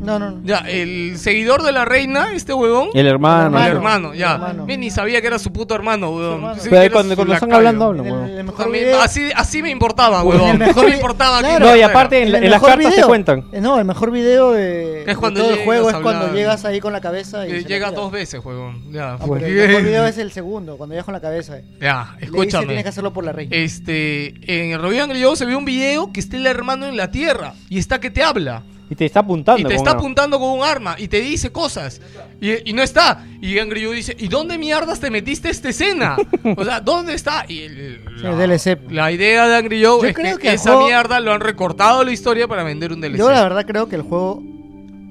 No, 0.00 0.18
no, 0.18 0.30
no. 0.30 0.40
Ya, 0.44 0.58
el 0.66 1.18
seguidor 1.18 1.62
de 1.62 1.72
la 1.72 1.84
reina, 1.84 2.32
este 2.32 2.54
huevón. 2.54 2.88
El 2.94 3.06
hermano. 3.06 3.58
El 3.58 3.64
El 3.66 3.72
hermano, 3.76 4.14
ya. 4.14 4.34
hermano. 4.34 4.64
Bien, 4.66 4.80
ni 4.80 4.90
sabía 4.90 5.20
que 5.20 5.26
era 5.26 5.38
su 5.38 5.52
puto 5.52 5.74
hermano, 5.74 6.10
huevón. 6.10 6.52
Pensé 6.54 6.70
Pero 6.70 6.92
cuando, 6.92 7.14
cuando 7.16 7.34
están 7.34 7.52
hablando, 7.52 7.84
hablan, 7.86 8.06
el- 8.06 8.12
huevón. 8.12 8.30
el 8.30 8.44
mejor 8.44 8.62
También, 8.64 8.84
video- 8.86 9.00
así, 9.02 9.28
así 9.36 9.62
me 9.62 9.70
importaba, 9.70 10.22
huevón. 10.22 10.50
el 10.50 10.58
mejor 10.58 10.82
no 10.84 10.88
me 10.88 10.94
importaba 10.94 11.40
Claro. 11.40 11.66
No, 11.66 11.76
y 11.76 11.82
aparte 11.82 12.22
en, 12.22 12.32
la- 12.32 12.38
el 12.38 12.44
en 12.44 12.50
las 12.50 12.60
mejor 12.62 12.70
cartas 12.70 12.90
te 12.90 12.96
video- 12.96 13.08
cuentan. 13.08 13.44
eh, 13.52 13.60
No, 13.60 13.78
el 13.78 13.84
mejor 13.84 14.10
video 14.10 14.52
de, 14.52 15.02
Es 15.06 15.16
cuando 15.18 15.40
de 15.40 15.44
todo 15.44 15.50
el 15.50 15.58
llegas 15.60 15.64
juego 15.66 15.88
es 15.90 15.96
cuando 15.96 16.20
hablar. 16.22 16.34
llegas 16.36 16.64
ahí 16.64 16.80
con 16.80 16.92
la 16.92 17.00
cabeza 17.00 17.46
y 17.46 17.52
Eh, 17.52 17.80
dos 17.94 18.10
veces, 18.10 18.40
huevón. 18.44 18.90
Ya, 18.92 19.16
porque- 19.18 19.44
pero 19.44 19.62
el 19.62 19.68
mejor 19.68 19.82
video 19.84 20.06
es 20.06 20.18
el 20.18 20.32
segundo, 20.32 20.76
cuando 20.76 20.94
llegas 20.94 21.04
con 21.04 21.14
la 21.14 21.20
cabeza. 21.20 21.58
Ya, 21.80 22.10
Le 22.14 22.20
dice, 22.20 22.24
escúchame. 22.26 22.66
tienes 22.66 22.82
que 22.84 22.88
hacerlo 22.88 23.12
por 23.12 23.24
la 23.24 23.32
reina. 23.32 23.54
Este, 23.54 24.34
en 24.46 24.72
el 24.72 24.80
review 24.80 25.04
Angry 25.04 25.22
se 25.36 25.44
ve 25.44 25.54
un 25.56 25.64
video 25.64 26.10
que 26.12 26.20
está 26.20 26.36
el 26.36 26.46
hermano 26.46 26.86
en 26.86 26.96
la 26.96 27.10
tierra 27.10 27.52
y 27.68 27.78
está 27.78 28.00
que 28.00 28.10
te 28.10 28.22
habla. 28.22 28.62
Y 28.90 28.96
te 28.96 29.04
está 29.06 29.20
apuntando. 29.20 29.60
Y 29.60 29.62
te 29.62 29.68
con 29.68 29.76
está 29.76 29.92
una- 29.92 30.00
apuntando 30.00 30.38
con 30.40 30.50
un 30.58 30.64
arma 30.64 30.96
y 30.98 31.06
te 31.06 31.20
dice 31.20 31.52
cosas. 31.52 32.00
Y, 32.40 32.68
y 32.68 32.72
no 32.72 32.82
está. 32.82 33.24
Y 33.40 33.56
Angry 33.58 33.84
Joe 33.84 33.94
dice, 33.94 34.16
¿y 34.18 34.26
dónde 34.26 34.58
mierdas 34.58 34.98
te 34.98 35.10
metiste 35.10 35.48
esta 35.48 35.68
escena? 35.68 36.16
O 36.56 36.64
sea, 36.64 36.80
¿dónde 36.80 37.14
está? 37.14 37.44
Y 37.48 37.60
el- 37.60 38.00
Sí, 38.16 38.22
la, 38.24 38.34
DLC. 38.34 38.78
la 38.90 39.12
idea 39.12 39.46
de 39.48 39.56
Angry 39.56 39.84
Joe 39.84 40.02
Yo 40.02 40.08
es 40.08 40.14
creo 40.14 40.38
que, 40.38 40.52
esa 40.52 40.72
juego- 40.72 40.86
mierda 40.88 41.20
lo 41.20 41.32
han 41.32 41.40
recortado 41.40 42.02
la 42.04 42.10
historia 42.12 42.48
para 42.48 42.64
vender 42.64 42.92
un 42.92 43.00
DLC. 43.00 43.16
Yo 43.18 43.30
la 43.30 43.42
verdad 43.44 43.64
creo 43.64 43.88
que 43.88 43.94
el 43.96 44.02
juego 44.02 44.42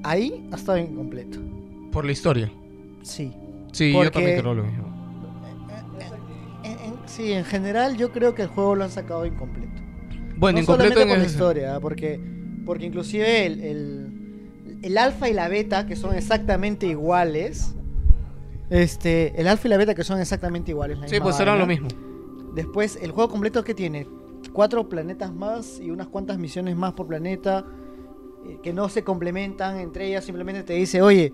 ahí 0.04 0.46
ha 0.52 0.56
estado 0.56 0.76
incompleto. 0.78 1.38
Por 1.90 2.04
la 2.04 2.12
historia. 2.12 2.52
Sí. 3.02 3.32
Sí, 3.72 3.92
yo 3.92 4.10
también 4.10 4.40
creo 4.40 4.54
lo 4.54 4.62
mismo. 4.64 4.90
Sí, 7.06 7.32
en 7.32 7.44
general 7.44 7.96
yo 7.96 8.12
creo 8.12 8.34
que 8.34 8.42
el 8.42 8.48
juego 8.48 8.76
lo 8.76 8.84
han 8.84 8.90
sacado 8.90 9.26
incompleto. 9.26 9.68
Bueno, 10.36 10.56
no 10.58 10.62
incompleto 10.62 10.94
solamente 10.94 11.02
en 11.02 11.08
con 11.08 11.18
la 11.18 11.24
historia, 11.26 11.74
¿ah? 11.76 11.80
porque, 11.80 12.20
porque 12.70 12.86
inclusive 12.86 13.46
el, 13.46 13.60
el, 13.64 14.78
el 14.84 14.96
alfa 14.96 15.28
y 15.28 15.32
la 15.32 15.48
beta, 15.48 15.86
que 15.86 15.96
son 15.96 16.14
exactamente 16.14 16.86
iguales, 16.86 17.74
este, 18.70 19.32
el 19.40 19.48
alfa 19.48 19.66
y 19.66 19.70
la 19.70 19.76
beta 19.76 19.96
que 19.96 20.04
son 20.04 20.20
exactamente 20.20 20.70
iguales. 20.70 20.96
la 21.00 21.08
Sí, 21.08 21.14
misma 21.14 21.24
pues 21.24 21.40
eran 21.40 21.58
lo 21.58 21.66
mismo. 21.66 21.88
Después, 22.54 22.96
el 23.02 23.10
juego 23.10 23.28
completo 23.28 23.64
que 23.64 23.74
tiene 23.74 24.06
cuatro 24.52 24.88
planetas 24.88 25.34
más 25.34 25.80
y 25.80 25.90
unas 25.90 26.06
cuantas 26.06 26.38
misiones 26.38 26.76
más 26.76 26.92
por 26.92 27.08
planeta 27.08 27.66
eh, 28.46 28.58
que 28.62 28.72
no 28.72 28.88
se 28.88 29.02
complementan 29.02 29.80
entre 29.80 30.06
ellas. 30.06 30.24
Simplemente 30.24 30.62
te 30.62 30.74
dice, 30.74 31.02
oye, 31.02 31.32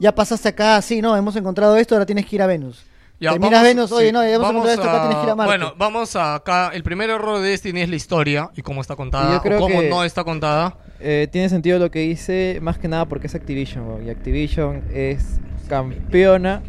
ya 0.00 0.14
pasaste 0.14 0.48
acá, 0.48 0.80
sí, 0.80 1.02
no, 1.02 1.14
hemos 1.14 1.36
encontrado 1.36 1.76
esto, 1.76 1.96
ahora 1.96 2.06
tienes 2.06 2.24
que 2.24 2.36
ir 2.36 2.40
a 2.40 2.46
Venus. 2.46 2.82
Ya, 3.20 3.30
Terminas 3.32 3.50
vamos- 3.52 3.68
Venus, 3.68 3.92
oye, 3.92 4.06
sí, 4.06 4.12
no, 4.12 4.22
ya 4.22 4.28
hemos 4.30 4.42
vamos 4.46 4.62
encontrado 4.64 4.80
esto, 4.82 4.90
acá 4.90 5.00
tienes 5.02 5.18
que 5.18 5.24
ir 5.24 5.30
a 5.30 5.34
Marte. 5.34 5.48
Bueno, 5.50 5.74
vamos 5.76 6.14
a 6.16 6.34
acá. 6.36 6.70
El 6.72 6.82
primer 6.84 7.10
error 7.10 7.40
de 7.40 7.48
Destiny 7.48 7.80
es 7.80 7.88
la 7.88 7.96
historia 7.96 8.50
y 8.54 8.62
cómo 8.62 8.80
está 8.80 8.94
contada 8.94 9.34
yo 9.34 9.42
creo 9.42 9.58
o 9.58 9.60
cómo 9.62 9.80
que- 9.80 9.88
no 9.90 10.04
está 10.04 10.22
contada. 10.22 10.76
Eh, 11.00 11.26
tiene 11.30 11.48
sentido 11.48 11.78
lo 11.80 11.90
que 11.90 11.98
dice, 12.00 12.58
más 12.62 12.78
que 12.78 12.86
nada 12.88 13.06
porque 13.06 13.26
es 13.26 13.34
Activision, 13.34 13.88
weón, 13.88 14.06
y 14.06 14.10
Activision 14.10 14.82
es 14.94 15.40
campeona, 15.68 16.62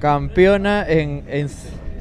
campeona 0.00 0.84
en, 0.88 1.24
en, 1.28 1.48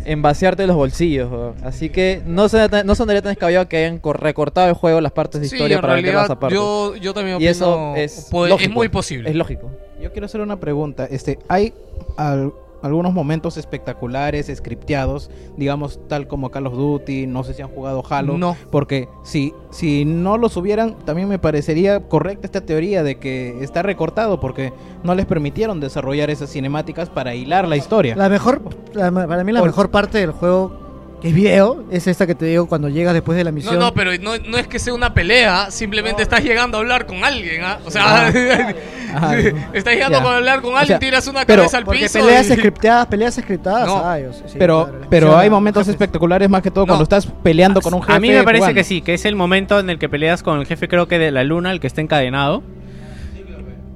en 0.05 0.21
vaciarte 0.21 0.65
los 0.67 0.75
bolsillos, 0.75 1.55
así 1.63 1.89
que 1.89 2.21
no, 2.25 2.47
se, 2.49 2.67
no 2.83 2.95
sonaría 2.95 3.21
tan 3.21 3.31
descabellado 3.31 3.67
que 3.67 3.77
hayan 3.77 3.99
cor- 3.99 4.21
recortado 4.21 4.67
el 4.69 4.73
juego 4.73 5.01
las 5.01 5.11
partes 5.11 5.41
de 5.41 5.47
Sí, 5.47 5.55
historia 5.55 5.75
en 5.75 5.81
para 5.81 5.93
realidad, 5.93 6.21
las 6.21 6.29
aparte. 6.29 6.55
yo- 6.55 6.95
yo 6.95 7.13
también 7.13 7.41
y 7.41 7.47
eso 7.47 7.75
opino- 7.75 7.95
es, 7.97 8.27
puede- 8.31 8.55
es 8.55 8.69
muy 8.69 8.89
posible. 8.89 9.29
Es 9.29 9.35
lógico. 9.35 9.69
Yo 10.01 10.11
quiero 10.11 10.25
hacer 10.27 10.41
una 10.41 10.59
pregunta. 10.59 11.05
Este, 11.09 11.39
hay 11.49 11.73
al- 12.17 12.53
algunos 12.81 13.13
momentos 13.13 13.57
espectaculares, 13.57 14.51
scripteados, 14.55 15.29
digamos 15.57 15.99
tal 16.07 16.27
como 16.27 16.49
Call 16.51 16.67
of 16.67 16.73
Duty, 16.75 17.27
no 17.27 17.43
sé 17.43 17.53
si 17.53 17.61
han 17.61 17.69
jugado 17.69 18.03
Halo. 18.09 18.37
No. 18.37 18.55
Porque 18.71 19.09
si, 19.23 19.53
si 19.69 20.05
no 20.05 20.37
los 20.37 20.55
hubieran, 20.57 20.95
también 21.05 21.27
me 21.27 21.39
parecería 21.39 21.99
correcta 22.07 22.45
esta 22.47 22.61
teoría 22.61 23.03
de 23.03 23.17
que 23.19 23.63
está 23.63 23.81
recortado 23.81 24.39
porque 24.39 24.73
no 25.03 25.15
les 25.15 25.25
permitieron 25.25 25.79
desarrollar 25.79 26.29
esas 26.29 26.49
cinemáticas 26.51 27.09
para 27.09 27.35
hilar 27.35 27.67
la 27.67 27.77
historia. 27.77 28.15
La 28.15 28.29
mejor, 28.29 28.61
la- 28.93 29.11
para 29.11 29.43
mí 29.43 29.51
la 29.51 29.59
Por- 29.59 29.69
mejor 29.69 29.91
parte 29.91 30.17
del 30.19 30.31
juego, 30.31 30.78
que 31.21 31.27
es 31.29 31.33
video, 31.33 31.83
es 31.91 32.07
esta 32.07 32.25
que 32.25 32.33
te 32.35 32.45
digo 32.45 32.67
cuando 32.67 32.87
llegas 32.89 33.13
después 33.13 33.37
de 33.37 33.43
la 33.43 33.51
No, 33.51 33.55
misión. 33.55 33.77
no, 33.79 33.93
pero 33.93 34.11
no, 34.21 34.37
no 34.37 34.57
es 34.57 34.67
que 34.67 34.79
sea 34.79 34.93
una 34.93 35.13
pelea, 35.13 35.69
simplemente 35.69 36.21
estás 36.23 36.43
llegando 36.43 36.77
a 36.77 36.81
hablar 36.81 37.05
con 37.05 37.23
alguien, 37.25 37.61
¿ah? 37.63 37.79
O 37.85 37.91
sea, 37.91 38.29
estás 39.73 39.93
llegando 39.93 40.19
Ya. 40.19 40.23
a 40.25 40.35
hablar 40.37 40.61
con 40.61 40.73
O 40.73 40.77
alguien, 40.77 40.93
sea, 40.93 40.99
tiras 40.99 41.27
una 41.27 41.45
pero- 41.45 41.63
cabeza 41.63 41.77
al 41.77 41.83
Porque 41.85 42.01
piso. 42.03 42.19
peleas 42.19 42.49
y- 42.49 42.53
scriptadas, 42.53 43.07
peleas 43.07 43.35
scriptadas, 43.35 43.87
No. 43.87 44.07
ay, 44.07 44.23
o 44.23 44.33
sea, 44.33 44.47
sí, 44.47 44.55
pero 44.57 44.85
claro, 44.85 45.07
pero 45.09 45.37
hay 45.37 45.49
momentos 45.49 45.87
espectaculares 45.87 46.49
más 46.49 46.61
que 46.61 46.71
todo 46.71 46.85
cuando 46.85 47.03
estás 47.03 47.25
peleando 47.43 47.81
con 47.81 47.93
un 47.93 48.01
jefe. 48.01 48.13
A 48.13 48.19
mí 48.19 48.29
me 48.31 48.43
parece 48.43 48.73
que 48.73 48.83
sí, 48.83 49.01
que 49.01 49.13
es 49.15 49.25
el 49.25 49.35
momento 49.35 49.77
en 49.79 49.89
el 49.89 49.99
que 49.99 50.07
peleas 50.09 50.41
con 50.41 50.59
el 50.59 50.65
jefe, 50.65 50.87
creo 50.87 51.07
que 51.07 51.19
de 51.19 51.31
la 51.31 51.43
luna, 51.43 51.71
el 51.71 51.79
que 51.79 51.87
está 51.87 52.01
encadenado. 52.01 52.63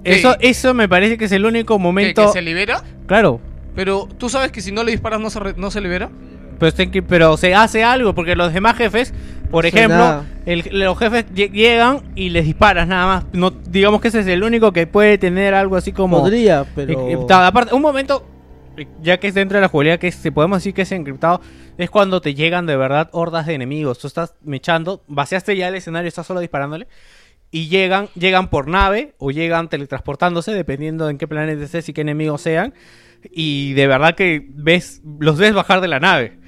Eso, 0.03 0.35
eso 0.41 0.73
me 0.73 0.89
parece 0.89 1.17
que 1.17 1.25
es 1.25 1.31
el 1.31 1.45
único 1.45 1.77
¿Qué, 1.77 1.81
momento. 1.83 2.25
que 2.27 2.33
se 2.33 2.41
libera? 2.41 2.83
Claro, 3.07 3.39
Pero 3.75 4.07
tú 4.19 4.29
sabes 4.29 4.51
que 4.51 4.61
si 4.61 4.71
no 4.71 4.83
le 4.83 4.91
disparas 4.91 5.19
no 5.19 5.29
se, 5.29 5.39
re- 5.39 5.53
no 5.57 5.71
se 5.71 5.79
libera. 5.81 6.09
Pero, 6.59 6.73
pero 7.07 7.37
se 7.37 7.53
hace 7.55 7.83
algo, 7.83 8.13
porque 8.15 8.35
los 8.35 8.53
demás 8.53 8.75
jefes, 8.77 9.13
por 9.51 9.65
ejemplo, 9.65 9.95
el- 10.45 10.79
los 10.79 10.97
jefes 10.97 11.25
lle- 11.33 11.51
llegan 11.51 12.01
y 12.15 12.29
les 12.29 12.45
disparas 12.45 12.87
nada 12.87 13.05
más. 13.05 13.25
No, 13.33 13.51
digamos 13.51 14.01
que 14.01 14.07
ese 14.09 14.19
es 14.21 14.27
el 14.27 14.43
único 14.43 14.71
que 14.71 14.87
puede 14.87 15.17
tener 15.17 15.53
algo 15.53 15.75
así 15.75 15.91
como. 15.91 16.19
Podría, 16.21 16.65
pero- 16.75 17.07
eh, 17.09 17.17
ta- 17.27 17.47
aparte, 17.47 17.73
un 17.75 17.81
momento, 17.81 18.25
eh, 18.77 18.87
ya 19.01 19.19
que 19.19 19.27
es 19.27 19.33
dentro 19.33 19.57
de 19.57 19.61
la 19.61 19.67
jugabilidad, 19.67 19.99
que 19.99 20.11
se 20.11 20.31
podemos 20.31 20.57
decir 20.59 20.73
que 20.73 20.81
es 20.83 20.91
encriptado, 20.91 21.41
es 21.77 21.89
cuando 21.89 22.21
te 22.21 22.33
llegan 22.33 22.65
de 22.65 22.75
verdad 22.77 23.09
hordas 23.11 23.45
de 23.45 23.53
enemigos. 23.53 23.99
Tú 23.99 24.07
estás 24.07 24.35
mechando, 24.43 25.03
vaciaste 25.07 25.55
ya 25.55 25.67
el 25.67 25.75
escenario, 25.75 26.07
estás 26.07 26.25
solo 26.27 26.39
disparándole. 26.39 26.87
Y 27.51 27.67
llegan, 27.67 28.09
llegan 28.15 28.49
por 28.49 28.67
nave 28.67 29.13
o 29.19 29.29
llegan 29.29 29.69
teletransportándose, 29.69 30.51
dependiendo 30.53 31.07
en 31.09 31.19
qué 31.19 31.27
planeta 31.27 31.63
estés 31.63 31.87
y 31.87 31.93
qué 31.93 32.01
enemigos 32.01 32.41
sean. 32.41 32.73
Y 33.31 33.73
de 33.73 33.85
verdad 33.87 34.15
que 34.15 34.45
ves, 34.49 35.01
los 35.19 35.37
ves 35.37 35.53
bajar 35.53 35.79
de 35.79 35.87
la 35.87 35.99
nave. 35.99 36.39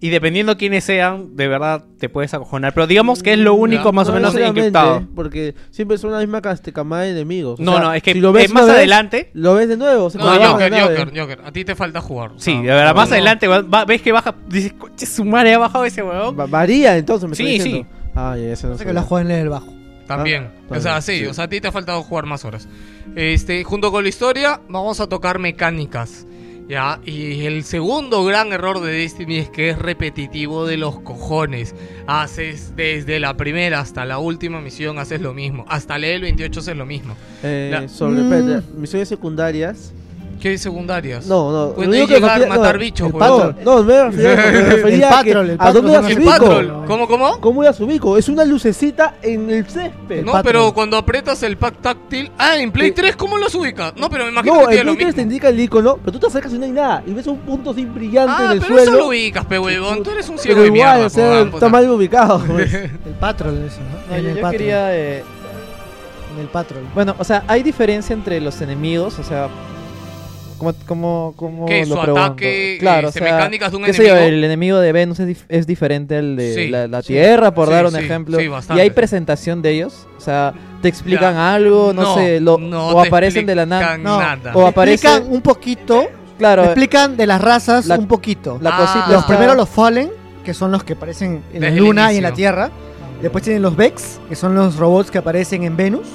Y 0.00 0.10
dependiendo 0.10 0.56
quiénes 0.56 0.84
sean, 0.84 1.34
de 1.34 1.48
verdad 1.48 1.84
te 1.98 2.08
puedes 2.08 2.32
acojonar. 2.32 2.72
Pero 2.72 2.86
digamos 2.86 3.20
que 3.22 3.32
es 3.32 3.38
lo 3.40 3.54
único 3.54 3.92
más 3.92 4.06
o 4.08 4.12
No 4.12 4.16
menos 4.18 4.36
encriptado. 4.36 5.02
Porque 5.16 5.56
siempre 5.72 5.98
son 5.98 6.12
la 6.12 6.20
misma 6.20 6.40
camada 6.40 7.02
de 7.02 7.10
enemigos. 7.10 7.58
O 7.58 7.62
No, 7.64 7.72
sea, 7.72 7.80
no, 7.82 7.92
es 7.94 8.02
que 8.04 8.12
si 8.12 8.20
lo 8.20 8.32
ves 8.32 8.48
eh, 8.48 8.54
más 8.54 8.66
vez, 8.66 8.76
adelante- 8.76 9.30
Lo 9.34 9.54
ves 9.54 9.68
de 9.68 9.76
nuevo. 9.76 10.08
se 10.08 10.18
No, 10.18 10.24
pone 10.24 10.36
abajo 10.36 10.52
Joker. 10.52 10.80
Joker, 10.80 11.20
Joker. 11.20 11.40
A 11.44 11.50
ti 11.50 11.64
te 11.64 11.74
falta 11.74 12.00
jugar. 12.00 12.30
Sí, 12.36 12.52
de 12.54 12.68
verdad, 12.68 12.94
más 12.94 13.08
no. 13.08 13.14
adelante 13.16 13.48
va- 13.48 13.84
ves 13.84 14.00
que 14.00 14.12
baja, 14.12 14.36
dices, 14.48 14.72
coche, 14.74 15.04
su 15.04 15.24
madre 15.24 15.54
ha 15.54 15.58
bajado 15.58 15.84
ese 15.84 16.00
huevón. 16.02 16.38
Va- 16.38 16.46
Varía 16.46 16.96
entonces, 16.96 17.28
me 17.28 17.34
Sí, 17.34 17.42
está 17.56 17.64
sí. 17.64 17.68
diciendo. 17.70 17.90
Ah, 18.14 18.36
ya, 18.38 18.52
eso 18.52 18.68
no 18.68 18.78
Sé 18.78 18.84
que 18.84 18.92
la 18.92 19.02
juegan 19.02 19.30
en 19.32 19.38
el 19.40 19.48
bajo. 19.48 19.66
También. 20.06 20.48
Ah, 20.70 20.76
o 20.76 20.80
sea, 20.80 21.00
sí, 21.02 21.18
sí. 21.18 21.26
o 21.26 21.34
sea, 21.34 21.44
a 21.44 21.48
ti 21.48 21.60
te 21.60 21.66
ha 21.68 21.72
faltado 21.72 22.02
jugar 22.04 22.24
más 22.24 22.44
horas. 22.44 22.68
Este, 23.16 23.64
junto 23.64 23.90
con 23.90 24.04
la 24.04 24.08
historia, 24.08 24.60
vamos 24.68 25.00
a 25.00 25.08
tocar 25.08 25.40
mecánicas. 25.40 26.24
Ya, 26.68 27.00
y 27.04 27.46
el 27.46 27.64
segundo 27.64 28.24
gran 28.24 28.52
error 28.52 28.80
de 28.80 28.92
Destiny 28.92 29.38
es 29.38 29.48
que 29.48 29.70
es 29.70 29.78
repetitivo 29.78 30.66
de 30.66 30.76
los 30.76 31.00
cojones. 31.00 31.74
Haces 32.06 32.76
desde 32.76 33.18
la 33.20 33.34
primera 33.38 33.80
hasta 33.80 34.04
la 34.04 34.18
última 34.18 34.60
misión, 34.60 34.98
haces 34.98 35.22
lo 35.22 35.32
mismo. 35.32 35.64
Hasta 35.68 35.96
leer 35.96 36.16
el 36.16 36.22
28 36.22 36.60
haces 36.60 36.76
lo 36.76 36.84
mismo. 36.84 37.14
Eh, 37.42 37.70
La- 37.72 37.88
sobre 37.88 38.20
Mm. 38.22 38.62
misiones 38.80 39.08
secundarias. 39.08 39.92
¿Qué 40.40 40.56
secundarias? 40.56 41.26
No, 41.26 41.50
no. 41.50 41.74
Que 41.74 41.86
llegar, 41.88 42.40
refiere- 42.40 42.46
matar 42.48 42.74
no, 42.74 42.80
bichos, 42.80 43.12
huevón. 43.12 43.54
patrol. 43.54 43.56
No, 43.64 43.82
me 43.82 44.04
refería, 44.04 44.36
me 44.36 44.60
refería 44.76 44.96
El 45.08 45.14
a 45.14 45.22
que- 45.22 45.30
patrol, 45.30 45.50
el 45.50 45.56
¿A 45.58 45.72
dónde 45.72 45.98
ubico? 45.98 46.30
patrol. 46.30 46.84
¿Cómo, 46.86 47.08
cómo? 47.08 47.40
¿Cómo 47.40 47.62
las 47.64 47.80
ubico? 47.80 48.16
Es 48.16 48.28
una 48.28 48.44
lucecita 48.44 49.16
en 49.22 49.50
el 49.50 49.66
césped. 49.68 50.24
No, 50.24 50.40
pero 50.42 50.72
cuando 50.72 50.96
aprietas 50.96 51.42
el 51.42 51.56
pack 51.56 51.80
táctil. 51.82 52.30
Ah, 52.38 52.56
en 52.56 52.70
Play 52.70 52.92
3, 52.92 53.16
¿cómo 53.16 53.36
los 53.36 53.54
ubicas? 53.54 53.94
No, 53.96 54.08
pero 54.08 54.24
me 54.26 54.30
imagino 54.30 54.54
No, 54.54 54.60
que 54.60 54.64
el 54.66 54.70
tiene 54.70 54.84
lo 54.84 54.94
Play 54.94 55.04
3 55.06 55.14
te 55.16 55.22
indica 55.22 55.48
el 55.48 55.58
icono, 55.60 55.96
pero 55.98 56.12
tú 56.12 56.18
te 56.20 56.26
acercas 56.28 56.52
y 56.52 56.58
no 56.58 56.64
hay 56.66 56.72
nada. 56.72 57.02
Y 57.06 57.12
ves 57.12 57.26
un 57.26 57.38
punto 57.38 57.70
así 57.70 57.84
brillante 57.84 58.32
Ah, 58.36 58.44
en 58.46 58.52
el 58.52 58.60
pero 58.60 58.74
suelo. 58.76 58.82
eso 58.90 58.98
lo 58.98 59.06
ubicas, 59.08 59.44
pe 59.44 59.58
huevón. 59.58 60.02
Tú 60.04 60.10
eres 60.12 60.28
un 60.28 60.38
ciego 60.38 60.60
pero 60.60 60.70
de 60.72 60.78
igual, 60.78 60.90
mierda, 60.98 61.06
o 61.06 61.10
sea, 61.10 61.40
está 61.42 61.68
mal 61.68 61.90
ubicado. 61.90 62.38
pues. 62.46 62.72
El 62.74 62.90
patrol, 63.18 63.64
eso, 63.66 63.78
¿no? 63.80 64.08
No, 64.10 64.16
En 64.16 64.22
yo, 64.22 64.28
el 64.30 64.36
yo 64.36 64.42
patrol. 64.42 64.58
quería... 64.58 64.96
eh, 64.96 65.24
En 66.34 66.40
el 66.42 66.46
patrol. 66.48 66.82
Bueno, 66.94 67.16
o 67.18 67.24
sea, 67.24 67.42
hay 67.48 67.62
diferencia 67.64 68.14
entre 68.14 68.40
los 68.40 68.60
enemigos, 68.60 69.18
o 69.18 69.24
sea, 69.24 69.48
como 70.58 70.74
como 70.86 71.34
como 71.36 71.66
¿Qué? 71.66 71.86
lo 71.86 71.94
¿Su 71.96 72.02
pregunto? 72.02 72.26
ataque, 72.26 72.76
claro, 72.80 73.08
este, 73.08 73.20
mecánicas 73.20 73.70
de 73.70 73.76
un 73.78 73.84
qué 73.84 73.92
sé 73.92 74.02
yo, 74.06 74.08
enemigo? 74.16 74.28
el 74.28 74.44
enemigo 74.44 74.78
de 74.78 74.92
Venus 74.92 75.20
es, 75.20 75.28
dif- 75.28 75.44
es 75.48 75.66
diferente 75.66 76.16
al 76.16 76.36
de 76.36 76.54
Sí, 76.54 76.68
la, 76.68 76.86
la 76.88 77.00
sí. 77.02 77.08
Tierra, 77.14 77.54
por 77.54 77.68
Sí, 77.68 77.74
dar 77.74 77.86
un 77.86 77.92
sí, 77.92 77.98
ejemplo. 77.98 78.38
sí, 78.38 78.48
y 78.74 78.80
hay 78.80 78.90
presentación 78.90 79.62
de 79.62 79.70
ellos, 79.70 80.06
o 80.16 80.20
sea, 80.20 80.52
te 80.82 80.88
explican 80.88 81.34
Ya. 81.34 81.54
algo, 81.54 81.92
no, 81.94 82.02
No, 82.02 82.14
sé, 82.16 82.40
lo, 82.40 82.58
no 82.58 82.88
o 82.88 83.02
te 83.02 83.08
aparecen 83.08 83.46
de 83.46 83.54
la 83.54 83.66
nada, 83.66 83.82
explican 83.94 84.02
No, 84.02 84.18
nada. 84.20 84.52
o 84.54 84.66
aparece, 84.66 85.06
explican 85.06 85.32
un 85.32 85.40
poquito. 85.42 86.08
claro, 86.38 86.64
explican 86.64 87.16
de 87.16 87.26
las 87.26 87.40
razas 87.40 87.86
la- 87.86 87.96
un 87.98 88.06
poquito. 88.08 88.58
la 88.60 88.70
Ah. 88.74 88.78
cosita, 88.80 89.12
Los 89.12 89.24
primeros 89.24 89.56
los 89.56 89.68
Fallen, 89.68 90.10
que 90.44 90.54
son 90.54 90.70
los 90.72 90.82
que 90.84 90.94
aparecen 90.94 91.42
en 91.52 91.60
Desde 91.60 91.74
la 91.76 91.80
Luna 91.80 92.12
y 92.12 92.16
en 92.16 92.22
la. 92.22 92.32
Tierra. 92.32 92.70
Después 93.22 93.42
tienen 93.42 93.62
los 93.62 93.74
Vex, 93.76 94.20
que 94.28 94.36
son 94.36 94.54
los 94.54 94.76
robots 94.76 95.10
que 95.10 95.18
aparecen 95.18 95.64
en 95.64 95.76
Venus. 95.76 96.06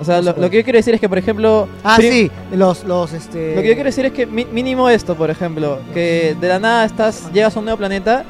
O 0.00 0.04
sea, 0.04 0.20
lo, 0.20 0.34
lo 0.36 0.50
que 0.50 0.56
yo 0.58 0.64
quiero 0.64 0.78
decir 0.78 0.94
es 0.94 1.00
que, 1.00 1.08
por 1.08 1.18
ejemplo, 1.18 1.68
Ah, 1.82 1.96
sí, 2.00 2.30
los, 2.52 2.84
los, 2.84 3.12
este... 3.12 3.54
Lo 3.54 3.62
que 3.62 3.68
yo 3.68 3.74
quiero 3.74 3.88
decir 3.88 4.06
es 4.06 4.12
que 4.12 4.26
mínimo 4.26 4.88
esto, 4.88 5.14
por 5.14 5.30
ejemplo, 5.30 5.78
que 5.92 6.36
de 6.40 6.48
la 6.48 6.58
nada 6.58 6.84
estás, 6.84 7.30
llegas 7.32 7.54
a 7.56 7.58
un 7.58 7.64
nuevo 7.66 7.78
planeta 7.78 8.24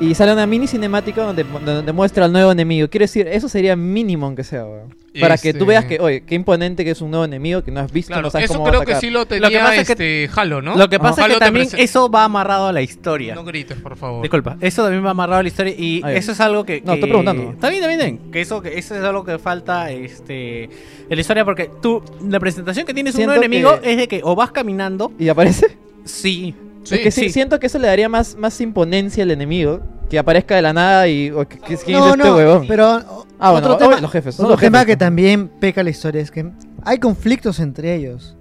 y 0.00 0.14
sale 0.14 0.32
una 0.32 0.46
mini 0.46 0.66
cinemática 0.66 1.22
donde, 1.22 1.42
donde 1.44 1.92
muestra 1.92 2.26
al 2.26 2.32
nuevo 2.32 2.52
enemigo. 2.52 2.88
Quiero 2.88 3.04
decir, 3.04 3.26
eso 3.28 3.48
sería 3.48 3.76
mínimo 3.76 4.26
aunque 4.26 4.44
sea, 4.44 4.64
weón. 4.66 4.94
Para 5.18 5.38
que 5.38 5.48
Este- 5.48 5.58
tú 5.58 5.64
veas 5.64 5.86
que, 5.86 5.98
oye, 5.98 6.20
qué 6.26 6.34
imponente 6.34 6.84
que 6.84 6.90
es 6.90 7.00
un 7.00 7.10
nuevo 7.10 7.24
enemigo 7.24 7.64
que 7.64 7.70
no 7.70 7.80
has 7.80 7.90
visto, 7.90 8.08
Claro, 8.10 8.24
no 8.24 8.30
sabes 8.30 8.50
eso 8.50 8.58
cómo 8.58 8.64
va 8.64 8.68
a 8.68 8.72
creo 8.72 8.80
que 8.82 8.92
atacar. 8.92 9.00
sí 9.00 9.08
lo 9.08 9.20
Lo 9.20 9.26
que 9.26 9.40
tenía 9.40 9.74
es 9.74 9.86
que- 9.86 9.92
este 10.26 10.30
Halo, 10.38 10.60
¿no? 10.60 10.76
Lo 10.76 10.90
que 10.90 10.98
pasa 10.98 11.26
es 11.26 11.32
que 11.32 11.38
también 11.38 11.68
eso 11.78 12.10
va 12.10 12.24
amarrado 12.24 12.66
a 12.66 12.72
la 12.74 12.82
historia. 12.82 13.34
No 13.34 13.42
grites, 13.42 13.78
por 13.78 13.96
favor. 13.96 14.20
Disculpa, 14.20 14.58
eso 14.60 14.82
también 14.82 15.02
va 15.06 15.12
amarrado 15.12 15.40
a 15.40 15.42
la 15.42 15.48
historia 15.48 15.72
y 15.74 16.02
eso 16.08 16.32
es 16.32 16.40
algo 16.40 16.64
que, 16.64 16.82
No, 16.82 16.88
que- 16.92 16.94
estoy 16.96 17.08
preguntando. 17.08 17.50
Está 17.52 17.70
bien, 17.70 17.82
está 17.82 17.96
bien, 18.04 18.18
que 18.30 18.42
eso, 18.42 18.60
que 18.60 18.76
eso 18.76 18.94
es 18.94 19.02
algo 19.02 19.24
que 19.24 19.38
falta 19.38 19.90
este 19.90 20.64
en 20.64 20.70
la 21.08 21.20
historia 21.20 21.46
porque 21.46 21.70
tú 21.80 22.02
la 22.28 22.38
presentación 22.38 22.84
que 22.84 22.92
tienes 22.92 23.14
un 23.14 23.24
nuevo 23.24 23.40
enemigo 23.42 23.80
que- 23.80 23.92
es 23.92 23.96
de 23.96 24.08
que 24.08 24.20
o 24.22 24.34
vas 24.36 24.50
caminando, 24.50 25.12
¿Y 25.18 25.30
aparece? 25.30 25.78
sí, 26.04 26.54
es 26.94 27.00
que 27.00 27.10
sí, 27.10 27.30
siento 27.30 27.58
que 27.58 27.66
eso 27.66 27.78
le 27.78 27.88
daría 27.88 28.08
más, 28.08 28.36
más 28.36 28.60
imponencia 28.60 29.22
al 29.24 29.30
enemigo. 29.30 29.80
Que 30.08 30.18
aparezca 30.20 30.54
de 30.54 30.62
la 30.62 30.72
nada 30.72 31.08
y... 31.08 31.30
o 31.32 31.48
que, 31.48 31.58
que- 31.58 31.76
¿Quién 31.78 31.98
No, 31.98 32.06
es 32.06 32.12
este 32.14 32.28
no, 32.28 32.36
huevón? 32.36 32.64
pero 32.68 33.02
Ah, 33.38 33.50
bueno, 33.50 33.66
otro 33.66 33.76
tema, 33.76 33.96
oh, 33.98 34.00
los 34.00 34.10
jefes, 34.12 34.36
otro 34.38 34.50
los 34.50 34.60
tema 34.60 34.78
jefes. 34.78 34.92
que 34.92 34.96
también 34.96 35.48
peca 35.48 35.82
la 35.82 35.90
historia 35.90 36.22
es 36.22 36.30
que 36.30 36.46
hay 36.84 36.98
conflictos 36.98 37.58
entre 37.60 37.94
ellos. 37.94 38.36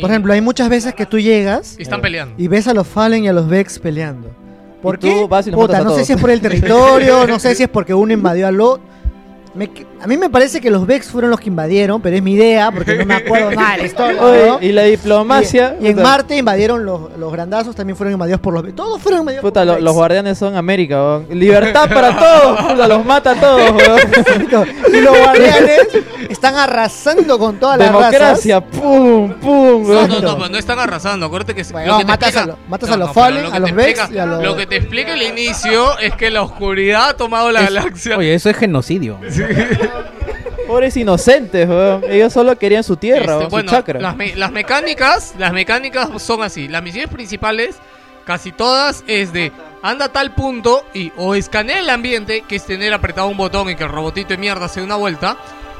Por 0.00 0.10
ejemplo, 0.10 0.32
hay 0.32 0.40
muchas 0.40 0.68
veces 0.68 0.92
que 0.94 1.06
tú 1.06 1.18
llegas 1.20 1.76
y 1.78 1.82
están 1.82 2.00
peleando. 2.00 2.34
y 2.36 2.48
ves 2.48 2.66
a 2.68 2.74
los 2.74 2.86
Fallen 2.86 3.24
y 3.24 3.28
a 3.28 3.32
los 3.32 3.48
Vex 3.48 3.78
peleando. 3.78 4.30
¿Por 4.82 4.96
Y 4.96 4.98
tú 4.98 5.06
qué? 5.06 5.26
vas 5.28 5.46
y 5.46 5.50
los 5.50 5.60
Puta, 5.60 5.82
no 5.82 5.94
sé 5.94 6.04
si 6.04 6.12
es 6.14 6.20
por 6.20 6.30
el 6.30 6.40
territorio, 6.40 7.26
no 7.28 7.38
sé 7.38 7.54
si 7.54 7.62
es 7.62 7.68
porque 7.68 7.94
uno 7.94 8.12
invadió 8.12 8.46
al 8.48 8.60
otro. 8.60 8.82
Me 9.54 9.70
a 10.02 10.06
mí 10.06 10.16
me 10.16 10.28
parece 10.28 10.60
que 10.60 10.68
los 10.70 10.84
Vex 10.86 11.06
fueron 11.10 11.30
los 11.30 11.38
que 11.40 11.48
invadieron, 11.48 12.02
pero 12.02 12.16
es 12.16 12.22
mi 12.22 12.32
idea, 12.32 12.70
porque 12.72 12.96
no 12.96 13.06
me 13.06 13.14
acuerdo 13.14 13.50
nada 13.56 13.72
de 13.72 13.78
la 13.78 13.86
historia. 13.86 14.22
Oye, 14.22 14.46
¿no? 14.48 14.58
y 14.60 14.72
la 14.72 14.82
diplomacia... 14.82 15.76
Y, 15.80 15.86
y 15.86 15.88
en 15.90 16.02
Marte 16.02 16.36
invadieron 16.36 16.84
los, 16.84 17.16
los 17.16 17.32
grandazos, 17.32 17.74
también 17.76 17.96
fueron 17.96 18.12
invadidos 18.12 18.40
por 18.40 18.52
los 18.52 18.62
Vex. 18.64 18.74
Todos 18.74 19.00
fueron 19.00 19.20
invadidos 19.20 19.42
Puta, 19.42 19.60
por 19.60 19.66
lo- 19.68 19.74
los 19.74 19.82
los 19.82 19.94
guardianes 19.94 20.36
son 20.38 20.56
América, 20.56 20.96
weón. 20.96 21.26
Libertad 21.30 21.88
para 21.88 22.18
todos, 22.18 22.60
puta, 22.72 22.88
los 22.88 23.04
mata 23.04 23.30
a 23.30 23.34
todos, 23.40 23.70
weón. 23.70 24.66
y 24.92 25.00
los 25.00 25.16
guardianes 25.18 25.80
están 26.28 26.56
arrasando 26.56 27.38
con 27.38 27.56
todas 27.60 27.78
las 27.78 27.92
razas. 27.92 28.10
Democracia, 28.10 28.60
pum, 28.60 29.32
pum, 29.34 29.86
No, 29.88 30.08
no, 30.08 30.20
no, 30.20 30.36
pero 30.36 30.48
no 30.48 30.58
están 30.58 30.78
arrasando. 30.80 31.26
Acuérdate 31.26 31.54
que 31.54 31.62
Bueno, 31.70 31.92
lo 31.92 31.98
que 31.98 32.04
te 32.04 32.10
matas 32.10 32.28
explica- 32.30 32.42
a 32.42 32.56
lo- 32.56 32.68
matas 32.68 32.88
No, 32.88 32.94
a 32.94 32.98
los 32.98 33.08
no, 33.08 33.14
Fallen, 33.14 33.42
lo 33.44 33.52
a 33.52 33.58
los 33.60 33.72
Vex 33.72 33.98
explica- 34.00 34.14
y 34.14 34.18
a 34.18 34.26
los- 34.26 34.42
Lo 34.42 34.56
que 34.56 34.66
te 34.66 34.76
explica 34.76 35.14
el 35.14 35.22
inicio 35.22 35.98
es 36.00 36.14
que 36.16 36.30
la 36.30 36.42
oscuridad 36.42 37.10
ha 37.10 37.16
tomado 37.16 37.52
la 37.52 37.60
Es- 37.60 37.72
galaxia. 37.72 38.18
Oye, 38.18 38.34
eso 38.34 38.50
es 38.50 38.56
genocidio. 38.56 39.18
Pobres 40.66 40.96
inocentes, 40.96 41.68
weón. 41.68 42.02
Ellos 42.08 42.32
solo 42.32 42.56
querían 42.58 42.82
su 42.84 42.96
tierra, 42.96 43.34
Este, 43.34 43.44
su 43.44 43.50
bueno, 43.50 43.70
chakra. 43.70 44.00
Las, 44.00 44.16
me- 44.16 44.34
las 44.34 44.50
mecánicas, 44.50 45.34
las 45.38 45.52
mecánicas 45.52 46.08
son 46.22 46.42
así. 46.42 46.68
Las 46.68 46.82
misiones 46.82 47.10
principales, 47.10 47.76
casi 48.24 48.50
todas, 48.50 49.04
es 49.06 49.32
de 49.32 49.52
anda 49.82 50.06
a 50.06 50.08
tal 50.08 50.34
punto 50.34 50.86
y 50.94 51.12
o 51.16 51.34
escanea 51.34 51.80
el 51.80 51.90
ambiente, 51.90 52.42
que 52.48 52.56
es 52.56 52.64
tener 52.64 52.94
apretado 52.94 53.28
un 53.28 53.36
botón 53.36 53.68
y 53.68 53.76
que 53.76 53.84
el 53.84 53.90
robotito 53.90 54.28
de 54.30 54.38
mierda 54.38 54.68
se 54.68 54.80
dé 54.80 54.86
una 54.86 54.96
vuelta. 54.96 55.36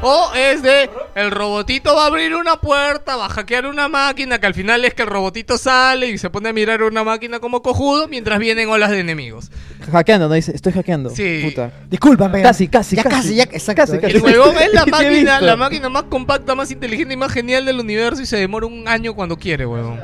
O 0.07 0.31
es 0.34 0.62
de 0.62 0.91
el 1.15 1.31
robotito 1.31 1.94
va 1.94 2.05
a 2.05 2.07
abrir 2.08 2.34
una 2.34 2.60
puerta, 2.60 3.16
va 3.16 3.24
a 3.24 3.28
hackear 3.31 3.65
una 3.65 3.89
máquina, 3.89 4.39
que 4.39 4.47
al 4.47 4.52
final 4.52 4.84
es 4.84 4.92
que 4.92 5.00
el 5.02 5.08
robotito 5.08 5.57
sale 5.57 6.08
y 6.10 6.18
se 6.18 6.28
pone 6.28 6.50
a 6.50 6.52
mirar 6.52 6.83
una 6.83 7.02
máquina 7.05 7.41
como 7.41 7.62
cojudo 7.62 8.07
mientras 8.07 8.39
vienen 8.39 8.68
olas 8.68 8.91
de 8.91 9.00
enemigos. 9.00 9.50
Hackeando, 9.91 10.28
¿no? 10.28 10.34
Dice, 10.34 10.52
estoy 10.55 10.73
hackeando. 10.74 11.08
Sí. 11.08 11.41
Puta. 11.44 11.70
Discúlpame. 11.89 12.42
Casi, 12.42 12.68
casi, 12.68 12.97
Ya 12.97 13.02
casi. 13.02 13.16
casi, 13.16 13.34
ya, 13.36 13.42
exacto. 13.44 13.81
Casi, 13.83 13.99
casi. 13.99 14.16
El 14.16 14.23
huevón 14.23 14.55
es 14.58 14.74
la 14.74 14.84
máquina, 14.91 15.41
la 15.41 15.57
máquina 15.57 15.89
más 15.89 16.02
compacta, 16.05 16.55
más 16.55 16.70
inteligente 16.70 17.15
y 17.15 17.16
más 17.16 17.33
genial 17.33 17.65
del 17.65 17.81
universo 17.81 18.20
y 18.20 18.26
se 18.26 18.36
demora 18.36 18.66
un 18.66 18.86
año 18.86 19.15
cuando 19.15 19.39
quiere, 19.39 19.65
huevón. 19.65 20.00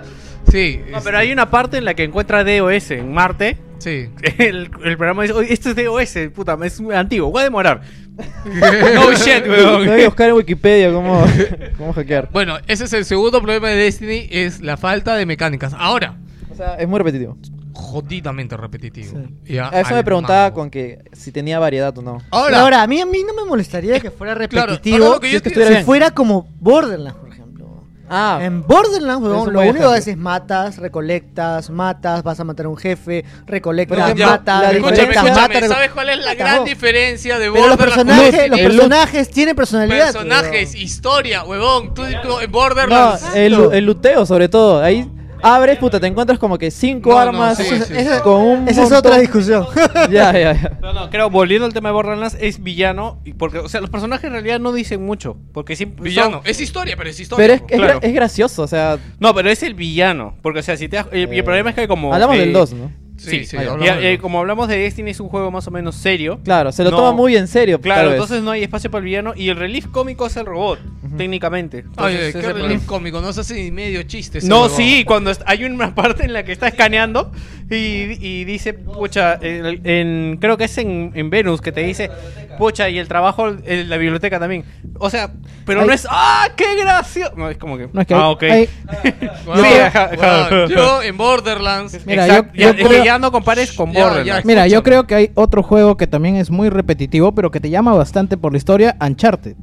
Sí. 0.50 0.80
No, 0.90 1.02
pero 1.02 1.18
hay 1.18 1.30
una 1.30 1.50
parte 1.50 1.76
en 1.76 1.84
la 1.84 1.92
que 1.92 2.04
encuentra 2.04 2.42
DOS 2.42 2.90
en 2.92 3.12
Marte. 3.12 3.58
Sí. 3.78 4.08
El, 4.38 4.70
el 4.84 4.96
programa 4.96 5.22
dice, 5.22 5.34
"Oye, 5.34 5.52
esto 5.52 5.70
es 5.70 5.76
DOS, 5.76 6.32
puta, 6.34 6.56
es 6.64 6.80
antiguo, 6.94 7.30
voy 7.30 7.40
a 7.40 7.44
demorar. 7.44 7.80
no 8.94 9.12
shit, 9.12 9.46
weón. 9.48 9.86
Voy 9.86 10.02
a 10.02 10.04
buscar 10.06 10.28
en 10.28 10.34
Wikipedia 10.34 10.92
cómo, 10.92 11.24
cómo 11.78 11.92
hackear. 11.92 12.28
Bueno, 12.32 12.58
ese 12.66 12.84
es 12.84 12.92
el 12.92 13.04
segundo 13.04 13.40
problema 13.42 13.68
de 13.68 13.76
Destiny, 13.76 14.28
es 14.30 14.60
la 14.60 14.76
falta 14.76 15.14
de 15.16 15.26
mecánicas. 15.26 15.74
Ahora, 15.76 16.16
O 16.50 16.54
sea, 16.54 16.74
es 16.74 16.86
muy 16.88 16.98
repetitivo. 16.98 17.36
jodidamente 17.72 18.56
repetitivo. 18.56 19.22
Ya, 19.44 19.68
A 19.70 19.80
eso 19.80 19.94
me 19.94 20.04
preguntaba 20.04 20.52
con 20.52 20.70
que 20.70 20.98
si 21.12 21.32
tenía 21.32 21.58
variedad 21.58 21.96
o 21.96 22.02
no. 22.02 22.18
Ahora, 22.30 22.60
Ahora, 22.60 22.82
a 22.82 22.86
mí, 22.86 23.00
a 23.00 23.06
mí 23.06 23.22
no 23.26 23.34
me 23.34 23.48
molestaría 23.48 23.98
que 24.00 24.10
fuera 24.10 24.34
Claro, 24.48 24.72
repetitivo. 24.74 24.96
ahora 25.04 25.14
lo 25.16 25.20
que 25.20 25.26
yo 25.28 25.30
si 25.32 25.36
es 25.36 25.42
que 25.42 25.48
te- 25.50 25.54
estuviera 25.54 25.70
si 25.70 25.74
bien. 25.76 25.86
fuera 25.86 26.10
como 26.10 26.48
Borderlands. 26.60 27.18
Ah, 28.12 28.40
En 28.42 28.66
Borderlands, 28.66 29.22
weón, 29.24 29.52
lo 29.52 29.60
único 29.60 29.78
que 29.90 29.96
haces 29.98 30.08
es 30.08 30.16
matas, 30.16 30.78
recolectas, 30.78 31.70
matas, 31.70 32.24
vas 32.24 32.40
a 32.40 32.44
matar 32.44 32.66
a 32.66 32.68
un 32.68 32.76
jefe, 32.76 33.24
recolectas, 33.46 34.16
matas, 34.18 34.62
la 34.62 34.70
escúchame, 34.72 34.72
recolectas, 34.72 35.24
escúchame, 35.26 35.54
matas. 35.54 35.68
¿sabes 35.70 35.90
cuál 35.92 36.08
es 36.08 36.18
la 36.24 36.30
Acabó. 36.32 36.50
gran 36.50 36.64
diferencia 36.64 37.38
de 37.38 37.50
Pero 37.52 37.66
los 37.68 37.76
Borderlands 37.76 37.96
con 37.96 38.06
personajes, 38.16 38.50
los 38.50 38.60
personajes 38.60 39.30
tienen 39.30 39.54
personalidad. 39.54 40.12
Personajes, 40.12 40.74
historia, 40.74 41.44
huevón. 41.44 41.94
Tú, 41.94 42.02
tú 42.22 42.40
en 42.40 42.50
no, 42.50 42.58
Borderlands. 42.58 43.24
el, 43.34 43.52
lu- 43.54 43.70
el 43.70 43.84
luteo 43.86 44.26
sobre 44.26 44.48
todo. 44.48 44.82
Ahí 44.82 45.08
abres, 45.42 45.78
puta, 45.78 45.98
te 46.00 46.06
encuentras 46.06 46.38
como 46.38 46.58
que 46.58 46.70
cinco 46.70 47.10
No, 47.10 47.14
no, 47.16 47.20
armas 47.22 47.58
sí, 47.58 47.64
con 48.22 48.40
un 48.40 48.68
Esa 48.68 48.82
es 48.84 48.90
montón- 48.90 48.98
otra 48.98 49.18
discusión. 49.18 49.66
Ya, 50.10 50.32
ya, 50.32 50.52
ya. 50.54 50.78
No, 50.80 50.92
no, 50.92 51.10
creo, 51.10 51.30
volviendo 51.30 51.66
al 51.66 51.72
tema 51.72 51.88
de 51.90 51.92
Borderlands, 51.94 52.36
es 52.40 52.62
villano. 52.62 53.20
y 53.24 53.32
Porque, 53.34 53.58
o 53.58 53.68
sea, 53.68 53.80
los 53.80 53.90
personajes 53.90 54.24
en 54.24 54.32
realidad 54.32 54.60
no 54.60 54.72
dicen 54.72 55.04
mucho. 55.04 55.36
Porque 55.52 55.76
siempre. 55.76 56.04
Villano. 56.04 56.38
son- 56.38 56.46
Es 56.46 56.60
historia, 56.60 56.96
pero 56.96 57.10
es 57.10 57.18
historia. 57.20 57.42
Pero 57.44 57.54
es, 57.54 57.62
es, 57.68 57.78
Claro. 57.78 58.00
gra- 58.00 58.04
es 58.06 58.14
gracioso, 58.14 58.62
o 58.62 58.66
sea, 58.68 58.98
No, 59.18 59.34
pero 59.34 59.50
es 59.50 59.62
el 59.62 59.74
villano. 59.74 60.34
Porque, 60.42 60.60
o 60.60 60.62
sea, 60.62 60.76
si 60.76 60.88
te 60.88 60.96
das- 60.96 61.06
y, 61.12 61.18
y 61.32 61.38
el 61.38 61.44
problema 61.44 61.70
es 61.70 61.76
que 61.76 61.86
como. 61.88 62.12
hablamos 62.12 62.36
eh, 62.36 62.40
del 62.40 62.52
2, 62.52 62.72
¿no? 62.74 62.90
Sí, 63.20 63.44
sí, 63.44 63.56
y, 63.56 63.60
del 63.60 64.04
eh, 64.04 64.18
como 64.18 64.38
hablamos 64.38 64.66
de 64.68 64.78
Destiny, 64.78 65.10
es 65.10 65.20
un 65.20 65.28
juego 65.28 65.50
más 65.50 65.66
o 65.66 65.70
menos 65.70 65.94
serio. 65.94 66.40
Claro, 66.42 66.72
se 66.72 66.82
lo 66.84 66.90
No. 66.90 66.96
toma 66.96 67.12
muy 67.12 67.36
en 67.36 67.48
serio. 67.48 67.80
Claro, 67.80 68.12
entonces 68.12 68.42
no 68.42 68.50
hay 68.50 68.62
espacio 68.62 68.90
para 68.90 69.00
el 69.00 69.04
villano. 69.04 69.32
Y 69.36 69.48
el 69.50 69.56
relief 69.56 69.86
cómico 69.88 70.26
es 70.26 70.36
el 70.36 70.46
robot, 70.46 70.78
técnicamente. 71.16 71.78
Entonces, 71.80 72.04
ay, 72.04 72.14
ese 72.28 72.32
qué 72.32 72.38
es 72.38 72.44
el 72.56 72.62
relief 72.62 72.86
cómico, 72.86 73.20
no 73.20 73.32
se 73.32 73.40
hace 73.40 73.54
ni 73.54 73.70
medio 73.70 74.02
chiste. 74.04 74.40
No, 74.44 74.68
sí, 74.68 75.04
cuando 75.04 75.32
hay 75.44 75.64
una 75.64 75.94
parte 75.94 76.24
en 76.24 76.32
la 76.32 76.44
que 76.44 76.52
está 76.52 76.68
escaneando 76.68 77.30
y, 77.70 78.18
y 78.20 78.44
dice, 78.44 78.74
pucha, 78.74 79.38
en, 79.40 79.80
en- 79.86 80.36
creo 80.40 80.56
que 80.56 80.64
es 80.64 80.78
en, 80.78 81.12
en 81.14 81.30
Venus 81.30 81.60
que 81.60 81.72
te 81.72 81.82
dice, 81.82 82.10
pucha, 82.58 82.88
y 82.88 82.98
el 82.98 83.06
trabajo 83.08 83.48
en 83.48 83.88
la 83.88 83.96
biblioteca 83.96 84.38
también. 84.40 84.64
O 84.98 85.08
sea, 85.10 85.30
pero 85.64 85.82
Hay- 85.82 85.86
no 85.86 85.92
es, 85.92 86.06
¡ah, 86.10 86.48
qué 86.56 86.76
gracioso! 86.80 87.32
No, 87.36 87.48
es 87.48 87.56
como 87.58 87.78
que, 87.78 87.88
No, 87.92 88.00
es 88.00 88.06
que 88.06 88.14
ah, 88.14 88.28
ok. 88.30 88.42
hay- 88.42 88.66
Sí, 89.04 90.72
Yo 90.74 91.02
en 91.02 91.16
Borderlands. 91.16 91.98
Mira, 92.06 92.26
Exacto, 92.26 92.52
yo- 92.54 92.72
yo 92.72 92.76
ya, 92.76 92.88
creo- 92.88 93.04
ya 93.04 93.18
no 93.18 93.32
compares 93.32 93.72
con 93.72 93.92
Ya, 93.92 94.02
Borderlands. 94.04 94.42
ya. 94.42 94.46
Mira, 94.46 94.66
yo 94.66 94.82
creo 94.82 95.06
que 95.06 95.14
hay 95.14 95.30
otro 95.34 95.62
juego 95.62 95.96
que 95.96 96.06
también 96.06 96.36
es 96.36 96.50
muy 96.50 96.68
repetitivo, 96.68 97.32
pero 97.32 97.50
que 97.50 97.60
te 97.60 97.70
llama 97.70 97.94
bastante 97.94 98.36
por 98.36 98.52
la 98.52 98.58
historia, 98.58 98.96
Uncharted. 99.00 99.54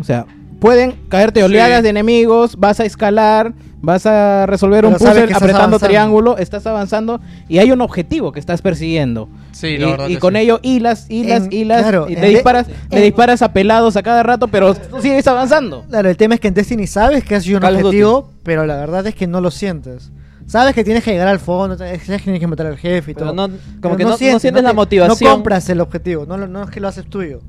O 0.00 0.04
sea, 0.04 0.26
pueden 0.60 0.92
caerte 1.08 1.42
oleadas 1.42 1.78
Sí. 1.78 1.82
de 1.84 1.88
enemigos, 1.90 2.56
vas 2.56 2.80
a 2.80 2.84
escalar, 2.84 3.52
vas 3.82 4.06
a 4.06 4.46
resolver 4.46 4.86
un 4.86 4.92
Pero 4.94 5.04
puzzle 5.04 5.24
estás 5.24 5.36
apretando 5.36 5.58
avanzando. 5.76 5.86
triángulo, 5.86 6.38
estás 6.38 6.66
avanzando 6.66 7.20
y 7.48 7.58
hay 7.58 7.70
un 7.72 7.80
objetivo 7.82 8.32
que 8.32 8.40
estás 8.40 8.62
persiguiendo. 8.62 9.28
Sí, 9.52 9.66
y 9.66 9.78
la 9.78 9.86
verdad 9.90 10.08
y 10.08 10.14
que 10.14 10.18
con 10.20 10.34
sí. 10.34 10.40
ello 10.40 10.60
hilas, 10.62 11.06
hilas, 11.10 11.44
En- 11.44 11.52
hilas, 11.52 11.82
claro, 11.82 12.06
y 12.08 12.14
le 12.14 12.20
de- 12.20 12.28
disparas, 12.28 12.68
le 12.90 12.96
en- 12.98 13.02
disparas 13.02 13.42
a 13.42 13.52
pelados 13.52 13.96
a 13.96 14.02
cada 14.02 14.22
rato, 14.22 14.48
pero 14.48 14.74
tú 14.74 15.02
sigues 15.02 15.26
avanzando. 15.26 15.84
Claro, 15.90 16.08
el 16.08 16.16
tema 16.16 16.34
es 16.34 16.40
que 16.40 16.48
en 16.48 16.54
Destiny 16.54 16.86
sabes 16.86 17.24
que 17.24 17.34
has 17.34 17.42
sido 17.44 17.58
un 17.58 17.62
Call 17.62 17.76
objetivo, 17.76 18.30
pero 18.44 18.64
la 18.64 18.76
verdad 18.76 19.06
es 19.06 19.14
que 19.14 19.26
no 19.26 19.40
lo 19.40 19.50
sientes. 19.50 20.10
Sabes 20.46 20.74
que 20.74 20.82
tienes 20.84 21.02
que 21.04 21.12
llegar 21.12 21.28
al 21.28 21.38
fondo, 21.38 21.78
sabes 21.78 22.00
que 22.02 22.18
tienes 22.18 22.40
que 22.40 22.46
matar 22.46 22.66
al 22.66 22.76
jefe 22.76 23.12
y 23.12 23.14
Pero 23.14 23.32
todo. 23.32 23.34
no- 23.34 23.48
como 23.48 23.58
Pero 23.80 23.96
que 23.96 24.04
no- 24.04 24.10
no 24.10 24.16
sientes 24.18 24.52
la 24.52 24.70
te- 24.70 24.74
motivación. 24.74 25.18
No 25.30 25.34
compras 25.36 25.68
el 25.70 25.80
objetivo, 25.80 26.26
no, 26.26 26.36
lo- 26.36 26.48
no 26.48 26.62
es 26.64 26.70
que 26.70 26.80
lo 26.80 26.88
haces 26.88 27.06
tuyo. 27.06 27.40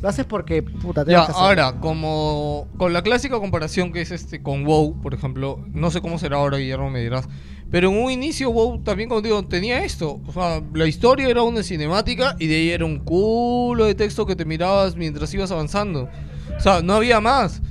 Lo 0.00 0.08
haces 0.08 0.24
porque, 0.24 0.62
puta, 0.62 1.02
Ya, 1.02 1.04
tienes 1.04 1.26
que 1.26 1.32
ahora, 1.34 1.80
como 1.80 2.68
con 2.76 2.92
la 2.92 3.02
clásica 3.02 3.38
comparación 3.38 3.92
que 3.92 4.00
es 4.00 4.10
este 4.10 4.42
con 4.42 4.64
WoW, 4.64 5.00
por 5.00 5.14
ejemplo, 5.14 5.64
no 5.72 5.90
sé 5.90 6.00
cómo 6.00 6.18
será 6.18 6.36
ahora, 6.36 6.58
Guillermo, 6.58 6.90
me 6.90 7.00
dirás. 7.00 7.28
Pero 7.70 7.90
en 7.90 8.02
un 8.02 8.10
inicio 8.10 8.50
WoW 8.50 8.82
también, 8.82 9.08
como 9.08 9.20
digo, 9.20 9.44
tenía 9.44 9.84
esto. 9.84 10.20
O 10.26 10.32
sea, 10.32 10.60
la 10.74 10.86
historia 10.86 11.28
era 11.28 11.42
una 11.42 11.62
cinemática 11.62 12.34
y 12.38 12.48
de 12.48 12.56
ahí 12.56 12.70
era 12.70 12.84
un 12.84 12.98
culo 12.98 13.84
de 13.84 13.94
texto 13.94 14.26
que 14.26 14.34
te 14.34 14.44
mirabas 14.44 14.96
mientras 14.96 15.32
ibas 15.34 15.52
avanzando. 15.52 16.08
O 16.56 16.60
sea, 16.60 16.82
no 16.82 16.94
había 16.94 17.20
más. 17.20 17.62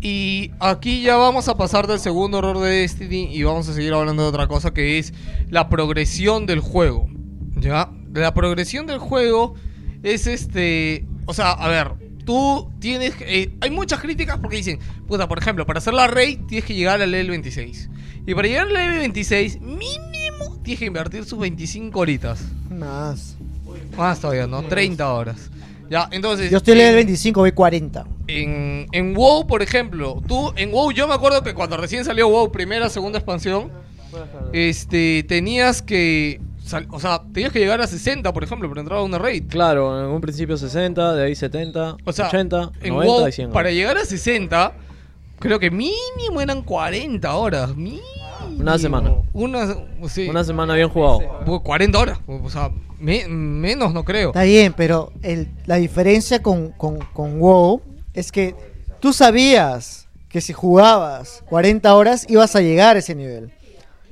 Y 0.00 0.52
aquí 0.60 1.02
ya 1.02 1.16
vamos 1.16 1.48
a 1.48 1.56
pasar 1.56 1.86
del 1.86 1.98
segundo 1.98 2.38
error 2.38 2.58
de 2.60 2.70
Destiny 2.70 3.28
y 3.34 3.42
vamos 3.42 3.68
a 3.68 3.74
seguir 3.74 3.92
hablando 3.92 4.22
de 4.22 4.28
otra 4.28 4.46
cosa 4.46 4.72
que 4.72 4.98
es 4.98 5.12
la 5.50 5.68
progresión 5.68 6.46
del 6.46 6.60
juego. 6.60 7.08
¿Ya? 7.56 7.90
La 8.12 8.32
progresión 8.32 8.86
del 8.86 8.98
juego 8.98 9.54
es 10.02 10.26
este... 10.26 11.04
O 11.26 11.34
sea, 11.34 11.50
a 11.52 11.68
ver, 11.68 11.92
tú 12.24 12.70
tienes... 12.78 13.14
eh, 13.20 13.50
hay 13.60 13.70
muchas 13.70 14.00
críticas 14.00 14.38
porque 14.38 14.56
dicen, 14.56 14.78
puta, 15.06 15.28
por 15.28 15.38
ejemplo, 15.38 15.66
para 15.66 15.78
hacer 15.78 15.92
la 15.94 16.06
raid 16.06 16.40
tienes 16.48 16.64
que 16.64 16.74
llegar 16.74 17.00
al 17.02 17.10
level 17.10 17.30
26. 17.30 17.90
Y 18.26 18.34
para 18.34 18.48
llegar 18.48 18.66
al 18.68 18.72
level 18.74 18.98
26, 19.00 19.60
mínimo 19.60 20.60
tienes 20.62 20.78
que 20.80 20.86
invertir 20.86 21.24
sus 21.24 21.38
25 21.38 21.98
horitas. 22.00 22.44
Más. 22.70 23.36
Más 23.96 24.20
todavía, 24.20 24.46
¿no? 24.46 24.62
30 24.64 25.12
horas. 25.12 25.50
Ya, 25.88 26.08
entonces... 26.10 26.50
Yo 26.50 26.56
estoy 26.56 26.74
en 26.74 26.80
en- 26.80 26.86
el 26.88 26.94
25, 26.96 27.40
voy 27.40 27.52
40. 27.52 28.04
en, 28.26 28.86
en 28.90 29.14
WoW, 29.14 29.46
por 29.46 29.62
ejemplo, 29.62 30.20
tú 30.26 30.52
en 30.56 30.72
WoW, 30.72 30.90
yo 30.90 31.06
me 31.06 31.14
acuerdo 31.14 31.42
que 31.44 31.54
cuando 31.54 31.76
recién 31.76 32.04
salió 32.04 32.28
WoW, 32.28 32.50
primera, 32.50 32.88
segunda 32.88 33.18
expansión, 33.20 33.70
este, 34.52 35.24
tenías 35.28 35.82
que, 35.82 36.40
sal- 36.66 36.86
o 36.90 37.00
sea, 37.00 37.22
tenías 37.32 37.52
que 37.52 37.58
llegar 37.60 37.80
a 37.80 37.86
60, 37.86 38.32
por 38.32 38.44
ejemplo, 38.44 38.68
para 38.68 38.80
entrar 38.80 38.98
a 38.98 39.02
una 39.02 39.18
raid. 39.18 39.44
Claro, 39.48 39.98
en 40.04 40.10
un 40.10 40.20
principio 40.20 40.56
60, 40.56 41.14
de 41.14 41.24
ahí 41.24 41.34
70, 41.34 41.96
O 42.04 42.12
sea, 42.12 42.26
80, 42.28 42.72
en 42.82 42.94
90 42.94 43.12
WoW, 43.12 43.28
y 43.28 43.32
100. 43.32 43.50
para 43.52 43.70
llegar 43.70 43.96
a 43.96 44.04
60, 44.04 44.72
creo 45.38 45.58
que 45.58 45.70
mínimo 45.70 46.40
eran 46.40 46.62
40 46.62 47.34
horas. 47.34 47.74
Mínimo. 47.76 48.02
Una 48.58 48.78
semana. 48.78 49.12
Una, 49.32 49.74
sí, 50.08 50.28
Una 50.28 50.44
semana 50.44 50.74
bien 50.74 50.88
jugado. 50.88 51.20
Pues 51.44 51.60
40 51.62 51.98
horas. 51.98 52.18
O 52.26 52.48
sea, 52.50 52.70
me- 52.98 53.26
menos 53.28 53.92
no 53.92 54.04
creo. 54.04 54.28
Está 54.30 54.42
bien, 54.44 54.72
pero 54.76 55.12
el- 55.22 55.48
la 55.66 55.76
diferencia 55.76 56.42
con, 56.42 56.70
con, 56.72 56.98
con 57.12 57.38
WoW 57.38 57.82
es 58.14 58.32
que 58.32 58.54
tú 59.00 59.12
sabías 59.12 60.08
que 60.28 60.40
si 60.40 60.52
jugabas 60.52 61.42
40 61.48 61.94
horas 61.94 62.26
ibas 62.28 62.56
a 62.56 62.60
llegar 62.60 62.96
a 62.96 62.98
ese 63.00 63.14
nivel. 63.14 63.52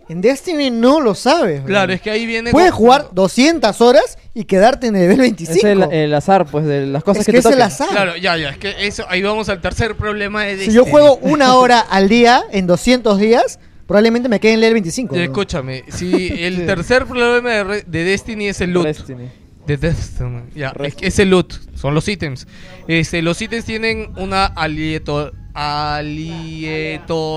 En 0.08 0.20
Destiny 0.20 0.70
no 0.70 1.00
lo 1.00 1.14
sabes. 1.14 1.60
bro. 1.60 1.68
Claro, 1.68 1.92
es 1.92 2.00
que 2.02 2.10
ahí 2.10 2.26
viene... 2.26 2.50
Puedes 2.50 2.72
jugar 2.72 3.08
200 3.12 3.80
horas 3.80 4.18
y 4.34 4.44
quedarte 4.44 4.88
en 4.88 4.96
el 4.96 5.02
nivel 5.02 5.18
25. 5.20 5.56
Es 5.58 5.64
el, 5.64 5.82
el 5.92 6.14
azar, 6.14 6.44
pues, 6.46 6.64
de 6.66 6.86
las 6.86 7.02
cosas 7.04 7.20
Es 7.20 7.26
que, 7.26 7.32
que 7.32 7.40
te 7.42 7.48
es 7.48 7.54
el 7.54 7.62
azar. 7.62 7.88
Claro, 7.88 8.16
ya, 8.16 8.36
ya, 8.36 8.50
es 8.50 8.58
que 8.58 8.74
eso, 8.86 9.04
ahí 9.08 9.22
vamos 9.22 9.48
al 9.48 9.60
tercer 9.60 9.96
problema 9.96 10.42
de 10.44 10.52
Si 10.52 10.56
Destiny. 10.66 10.74
yo 10.76 10.84
juego 10.84 11.16
una 11.22 11.54
hora 11.56 11.80
al 11.80 12.08
día 12.08 12.42
en 12.52 12.66
200 12.66 13.18
días, 13.18 13.58
probablemente 13.86 14.28
me 14.28 14.40
quede 14.40 14.52
en 14.54 14.60
level 14.60 14.74
25. 14.74 15.14
Ya, 15.14 15.22
bro. 15.22 15.30
Escúchame, 15.32 15.84
si 15.88 16.26
el 16.42 16.66
tercer 16.66 17.06
problema 17.06 17.50
de, 17.50 17.64
re- 17.64 17.84
de 17.86 18.04
Destiny 18.04 18.48
es 18.48 18.60
el 18.60 18.72
loot. 18.72 18.86
Destiny. 18.86 19.28
De 19.66 19.76
Destiny. 19.78 20.42
Ya, 20.54 20.74
es, 20.82 20.94
que 20.94 21.06
es 21.06 21.18
el 21.18 21.30
loot, 21.30 21.54
son 21.76 21.94
los 21.94 22.06
ítems. 22.08 22.46
Este, 22.86 23.22
los 23.22 23.40
ítems 23.40 23.64
tienen 23.64 24.12
una 24.18 24.44
alieto, 24.44 25.32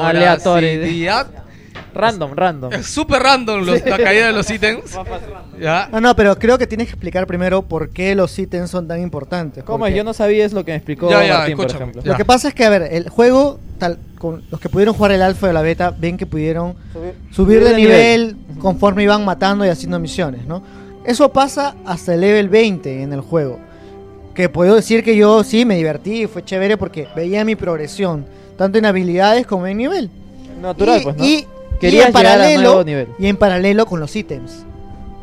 aleatoriedad. 0.01 1.27
Random, 1.97 2.31
random. 2.35 2.73
Es 2.79 2.85
súper 2.87 3.21
random 3.23 3.65
los- 3.65 3.85
la 3.85 3.97
caída 3.97 4.27
de 4.27 4.33
los 4.33 4.49
ítems. 4.49 4.97
Ya. 5.59 5.89
No, 5.91 5.99
no, 5.99 6.15
pero 6.15 6.37
creo 6.37 6.59
que 6.59 6.67
tienes 6.67 6.85
que 6.85 6.91
explicar 6.93 7.25
primero 7.25 7.63
por 7.63 7.89
qué 7.89 8.13
los 8.13 8.37
ítems 8.37 8.69
son 8.69 8.87
tan 8.87 9.01
importantes. 9.01 9.63
¿Cómo 9.63 9.79
porque 9.79 9.93
es? 9.93 9.97
Yo 9.97 10.03
no 10.03 10.13
sabía 10.13 10.45
es 10.45 10.53
lo 10.53 10.63
que 10.63 10.71
me 10.71 10.75
explicó 10.77 11.09
Ya, 11.09 11.25
ya, 11.25 11.37
Martín, 11.39 11.57
por 11.57 11.65
escúchame. 11.65 11.83
ejemplo. 11.91 12.03
Ya. 12.03 12.11
Lo 12.11 12.17
que 12.17 12.25
pasa 12.25 12.47
es 12.49 12.53
que, 12.53 12.63
a 12.63 12.69
ver, 12.69 12.87
el 12.91 13.09
juego, 13.09 13.59
tal, 13.79 13.97
con 14.19 14.43
los 14.51 14.59
que 14.61 14.69
pudieron 14.69 14.93
jugar 14.93 15.13
el 15.13 15.23
alfa 15.23 15.49
o 15.49 15.51
la 15.51 15.63
beta, 15.63 15.95
ven 15.97 16.15
que 16.15 16.27
pudieron 16.27 16.75
subir, 17.31 17.63
de, 17.63 17.71
de 17.71 17.75
nivel, 17.75 18.37
conforme 18.59 19.01
iban 19.01 19.25
matando 19.25 19.65
y 19.65 19.69
haciendo 19.69 19.97
misiones, 19.99 20.45
¿no? 20.45 20.61
Eso 21.05 21.33
pasa 21.33 21.73
hasta 21.87 22.13
el 22.13 22.21
level 22.21 22.49
20 22.49 23.01
en 23.01 23.13
el 23.13 23.21
juego. 23.21 23.59
que 24.35 24.49
puedo 24.49 24.75
decir 24.75 25.03
que 25.03 25.15
yo 25.17 25.43
sí 25.43 25.65
me 25.65 25.75
divertí, 25.77 26.27
fue 26.27 26.45
chévere 26.45 26.77
porque 26.77 27.07
veía 27.15 27.43
mi 27.43 27.55
progresión, 27.55 28.27
tanto 28.59 28.77
en 28.77 28.85
habilidades 28.85 29.47
como 29.47 29.65
en 29.65 29.77
nivel. 29.77 30.11
Natural, 30.61 30.99
y, 31.01 31.03
pues, 31.03 31.17
¿no? 31.17 31.25
y- 31.25 31.47
Querías 31.79 32.05
y 32.05 32.07
en 32.07 32.13
paralelo, 32.13 32.83
y 33.19 33.27
en 33.27 33.37
paralelo 33.37 33.85
con 33.85 33.99
los 33.99 34.15
ítems. 34.15 34.65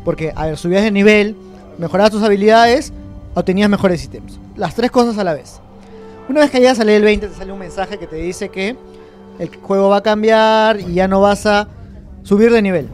Porque, 0.03 0.31
a 0.35 0.45
ver, 0.45 0.57
subías 0.57 0.83
de 0.83 0.91
nivel, 0.91 1.35
mejorabas 1.77 2.11
tus 2.11 2.23
habilidades, 2.23 2.93
obtenías 3.33 3.69
mejores 3.69 4.03
ítems. 4.03 4.39
Las 4.55 4.75
tres 4.75 4.91
cosas 4.91 5.17
a 5.17 5.23
la 5.23 5.33
vez. 5.33 5.59
Una 6.29 6.41
vez 6.41 6.51
que 6.51 6.59
llegas 6.59 6.79
al 6.79 6.87
nivel 6.87 7.03
20, 7.03 7.27
te 7.27 7.35
sale 7.35 7.51
un 7.51 7.59
mensaje 7.59 7.97
que 7.97 8.07
te 8.07 8.15
dice 8.15 8.49
que 8.49 8.75
el 9.39 9.49
juego 9.61 9.89
va 9.89 9.97
a 9.97 10.03
cambiar 10.03 10.79
y 10.79 10.93
ya 10.93 11.07
no 11.07 11.21
vas 11.21 11.45
a 11.45 11.67
subir 12.23 12.51
de 12.51 12.61
nivel. 12.61 12.87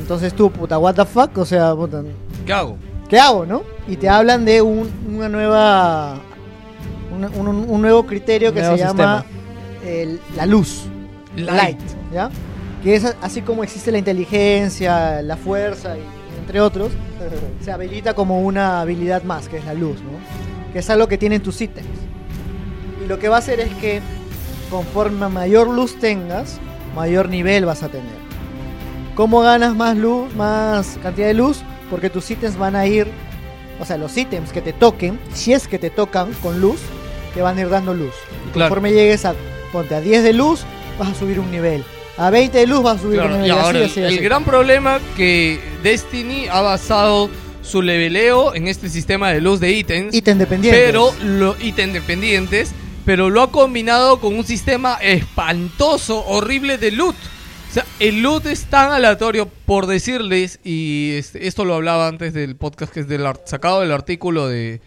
Entonces 0.00 0.34
tú, 0.34 0.50
puta, 0.50 0.78
what 0.78 0.94
the 0.94 1.04
fuck, 1.04 1.36
o 1.38 1.44
sea, 1.44 1.74
puta, 1.74 2.02
¿Qué 2.46 2.52
hago? 2.52 2.76
¿qué 3.08 3.18
hago, 3.18 3.44
no? 3.46 3.62
Y 3.86 3.96
te 3.96 4.08
hablan 4.08 4.44
de 4.44 4.62
un- 4.62 4.90
una 5.14 5.28
nueva. 5.28 6.14
un, 7.14 7.24
un- 7.46 7.66
un 7.70 7.80
nuevo 7.82 8.04
criterio 8.06 8.52
que 8.52 8.60
Nuevo 8.60 8.76
se 8.76 8.82
llama 8.82 9.24
el- 9.86 10.20
la 10.36 10.46
luz. 10.46 10.86
Light. 11.36 11.78
¿ya? 12.12 12.28
Que 12.84 12.94
es 12.96 13.04
así 13.22 13.40
como 13.42 13.64
existe 13.64 13.90
la 13.90 13.98
inteligencia, 13.98 15.22
la 15.22 15.36
fuerza, 15.36 15.96
y, 15.96 16.02
entre 16.38 16.60
otros, 16.60 16.92
se 17.64 17.72
habilita 17.72 18.14
como 18.14 18.40
una 18.42 18.80
habilidad 18.82 19.22
más, 19.24 19.48
que 19.48 19.56
es 19.56 19.64
la 19.64 19.74
luz, 19.74 20.00
¿no? 20.02 20.72
Que 20.72 20.78
es 20.80 20.90
algo 20.90 21.08
que 21.08 21.18
tienen 21.18 21.42
tus 21.42 21.60
ítems. 21.60 21.88
Y 23.02 23.08
lo 23.08 23.18
que 23.18 23.28
va 23.28 23.36
a 23.36 23.38
hacer 23.38 23.58
es 23.60 23.72
que 23.76 24.00
conforme 24.70 25.28
mayor 25.28 25.68
luz 25.68 25.98
tengas, 25.98 26.58
mayor 26.94 27.28
nivel 27.28 27.64
vas 27.64 27.82
a 27.82 27.88
tener. 27.88 28.24
¿Cómo 29.14 29.40
ganas 29.40 29.74
más 29.74 29.96
luz, 29.96 30.34
más 30.34 30.98
cantidad 31.02 31.28
de 31.28 31.34
luz? 31.34 31.62
Porque 31.90 32.10
tus 32.10 32.30
ítems 32.30 32.58
van 32.58 32.74
a 32.76 32.86
ir, 32.86 33.06
o 33.80 33.84
sea, 33.84 33.96
los 33.96 34.16
ítems 34.16 34.52
que 34.52 34.60
te 34.60 34.72
toquen, 34.72 35.18
si 35.32 35.52
es 35.52 35.68
que 35.68 35.78
te 35.78 35.90
tocan 35.90 36.32
con 36.42 36.60
luz, 36.60 36.80
te 37.32 37.40
van 37.40 37.56
a 37.56 37.60
ir 37.62 37.68
dando 37.70 37.94
luz. 37.94 38.14
Y 38.48 38.50
Claro. 38.52 38.68
conforme 38.70 38.92
llegues 38.92 39.24
a, 39.24 39.34
ponte 39.72 39.94
a 39.94 40.00
10 40.00 40.22
de 40.24 40.32
luz, 40.32 40.64
vas 40.98 41.10
a 41.10 41.14
subir 41.14 41.38
un 41.40 41.50
nivel. 41.50 41.84
A 42.16 42.30
20 42.30 42.56
de 42.58 42.66
luz 42.66 42.82
vas 42.82 42.98
a 42.98 43.02
subir 43.02 43.18
Claro, 43.18 43.44
y 43.44 43.50
así, 43.50 43.76
el, 43.76 43.82
así, 43.84 44.00
el 44.00 44.06
así. 44.06 44.18
gran 44.18 44.44
problema 44.44 45.00
que 45.16 45.60
Destiny 45.82 46.46
ha 46.46 46.60
basado 46.60 47.28
su 47.62 47.82
leveleo 47.82 48.54
en 48.54 48.68
este 48.68 48.88
sistema 48.88 49.32
de 49.32 49.40
luz 49.40 49.58
de 49.58 49.72
ítems. 49.72 50.14
Ítem 50.14 50.38
dependientes. 50.38 50.80
Pero 50.84 51.12
lo 51.24 51.56
ítem 51.60 51.92
dependientes, 51.92 52.70
pero 53.04 53.30
lo 53.30 53.42
ha 53.42 53.50
combinado 53.50 54.20
con 54.20 54.36
un 54.36 54.44
sistema 54.44 54.94
espantoso, 55.02 56.24
horrible 56.26 56.78
de 56.78 56.92
loot. 56.92 57.16
O 57.70 57.74
sea, 57.74 57.84
el 57.98 58.22
loot 58.22 58.46
es 58.46 58.66
tan 58.66 58.92
aleatorio 58.92 59.48
por 59.66 59.86
decirles, 59.86 60.60
y 60.62 61.14
este, 61.16 61.48
esto 61.48 61.64
lo 61.64 61.74
hablaba 61.74 62.06
antes 62.06 62.32
del 62.32 62.54
podcast 62.54 62.92
que 62.92 63.00
es 63.00 63.08
del 63.08 63.26
sacado 63.46 63.80
del 63.80 63.90
artículo 63.90 64.46
de, 64.46 64.80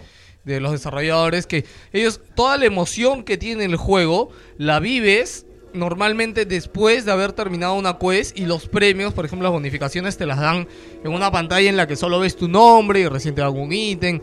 de 0.46 0.62
los 0.62 0.72
desarrolladores, 0.72 1.46
que 1.46 1.66
ellos, 1.92 2.22
toda 2.36 2.56
la 2.56 2.66
emoción 2.66 3.24
que 3.24 3.38
tiene 3.38 3.66
el 3.66 3.76
juego, 3.76 4.30
la 4.58 4.80
vives 4.80 5.47
normalmente 5.74 6.46
después 6.46 7.06
de 7.06 7.12
haber 7.12 7.34
terminado 7.34 7.74
una 7.76 7.98
quest 7.98 8.38
y 8.38 8.46
los 8.46 8.68
premios, 8.68 9.14
por 9.14 9.26
ejemplo 9.26 9.44
las 9.44 9.54
bonificaciones 9.54 10.18
te 10.18 10.26
las 10.26 10.40
dan 10.40 10.68
en 11.04 11.12
una 11.12 11.32
pantalla 11.32 11.70
en 11.70 11.78
la 11.78 11.88
que 11.88 11.96
solo 11.96 12.20
ves 12.20 12.36
tu 12.36 12.48
nombre 12.48 13.02
y 13.02 13.08
recién 13.08 13.36
te 13.36 13.44
ítem. 13.70 14.22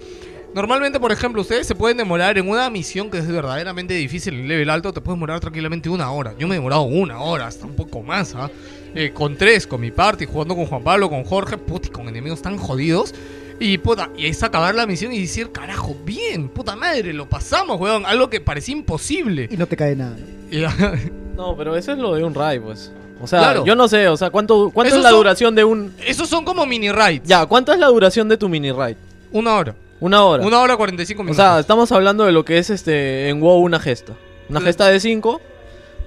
Normalmente, 0.55 1.01
por 1.01 1.11
ejemplo, 1.11 1.43
ustedes 1.43 1.67
se 1.67 1.75
pueden 1.75 1.97
demorar 1.97 2.39
en 2.39 2.49
una 2.49 2.71
misión 2.71 3.11
que 3.11 3.19
es 3.19 3.27
verdaderamente 3.27 3.93
difícil 3.95 4.35
en 4.35 4.47
level 4.47 4.71
alto, 4.71 4.93
te 4.93 5.01
puedes 5.01 5.17
demorar 5.17 5.41
tranquilamente 5.41 5.89
una 5.89 6.13
hora. 6.13 6.33
Yo 6.39 6.47
me 6.47 6.55
he 6.55 6.59
demorado 6.59 6.83
una 6.83 7.21
hora, 7.21 7.49
hasta 7.49 7.67
un 7.67 7.75
poco 7.75 8.05
más, 8.05 8.37
¿ah? 8.37 8.49
Eh, 8.95 9.11
con 9.13 9.37
tres, 9.37 9.67
con 9.67 9.81
mi 9.81 9.91
party, 9.91 10.27
jugando 10.27 10.55
con 10.55 10.67
Juan 10.67 10.85
Pablo, 10.85 11.11
con 11.11 11.25
Jorge, 11.25 11.59
puti, 11.59 11.89
con 11.89 12.09
enemigos 12.09 12.41
tan 12.41 12.57
jodidos. 12.57 13.13
Y 13.61 13.79
puta, 13.79 14.11
y 14.17 14.27
es 14.27 14.43
acabar 14.43 14.75
la 14.75 14.87
misión 14.87 15.13
y 15.13 15.21
decir, 15.21 15.53
carajo, 15.53 15.97
bien, 16.05 16.49
puta 16.49 16.75
madre, 16.77 17.13
lo 17.13 17.29
pasamos, 17.29 17.81
weón. 17.81 18.05
Algo 18.05 18.29
que 18.29 18.41
parecía 18.41 18.73
imposible. 18.77 19.49
Y 19.51 19.57
no 19.57 19.67
te 19.67 19.77
cae 19.77 19.95
nada. 19.97 20.17
No, 21.37 21.57
pero 21.57 21.77
eso 21.77 21.91
es 21.91 21.99
lo 21.99 22.15
de 22.15 22.23
un 22.23 22.33
raid, 22.33 22.61
pues. 22.61 22.93
O 23.21 23.27
sea, 23.27 23.41
Claro. 23.41 23.65
yo 23.65 23.75
no 23.75 23.89
sé, 23.89 24.07
o 24.07 24.17
sea, 24.17 24.31
¿cuánto, 24.31 24.71
cuánto 24.73 24.89
Esos 24.89 24.99
es 24.99 25.03
la 25.03 25.11
son- 25.11 25.19
duración 25.19 25.55
de 25.57 25.65
un... 25.65 25.93
Esos 26.07 26.29
son 26.29 26.45
como 26.45 26.65
mini 26.65 26.93
raids. 26.93 27.27
Ya, 27.27 27.45
¿cuánto 27.47 27.73
es 27.73 27.79
la 27.81 27.89
duración 27.89 28.29
de 28.29 28.37
tu 28.37 28.49
mini 28.49 28.71
raid? 28.71 28.95
Una 29.33 29.55
hora. 29.57 29.75
Una 29.99 30.23
hora. 30.25 30.47
Una 30.47 30.61
hora 30.61 30.77
45 30.77 31.21
O 31.21 31.25
minutos. 31.25 31.45
sea, 31.45 31.59
estamos 31.59 31.91
hablando 31.91 32.25
de 32.25 32.31
lo 32.31 32.45
que 32.45 32.59
es 32.59 32.71
este 32.71 33.29
en 33.31 33.41
WoW 33.41 33.59
una 33.65 33.81
gesta. 33.81 34.13
Una 34.49 34.61
gesta 34.61 34.87
de 34.89 35.01
5, 35.01 35.41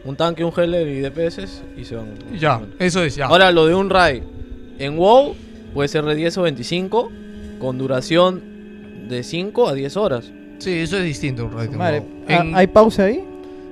un 0.06 0.16
tanque, 0.16 0.46
un 0.46 0.54
healer 0.56 0.88
y 0.88 1.02
DPS 1.02 1.62
y 1.76 1.84
se 1.84 1.96
van. 1.98 2.14
Ya, 2.40 2.62
eso 2.80 3.04
es, 3.04 3.16
ya. 3.18 3.26
Ahora 3.26 3.52
lo 3.52 3.66
de 3.66 3.76
un 3.76 3.90
raid. 3.90 4.24
En 4.80 4.96
WoW 4.98 5.36
puede 5.74 5.90
ser 5.90 6.06
de 6.06 6.16
10 6.16 6.38
o 6.38 6.42
25 6.44 7.12
con 7.60 7.78
duración 7.78 8.42
de 9.10 9.24
5 9.24 9.68
a 9.70 9.74
10 9.74 9.98
horas. 9.98 10.32
Sí, 10.60 10.72
eso 10.80 10.98
es 10.98 11.04
distinto 11.04 11.46
un 11.46 11.52
En- 12.28 12.56
¿hay 12.56 12.68
pausa 12.68 13.04
ahí? 13.06 13.24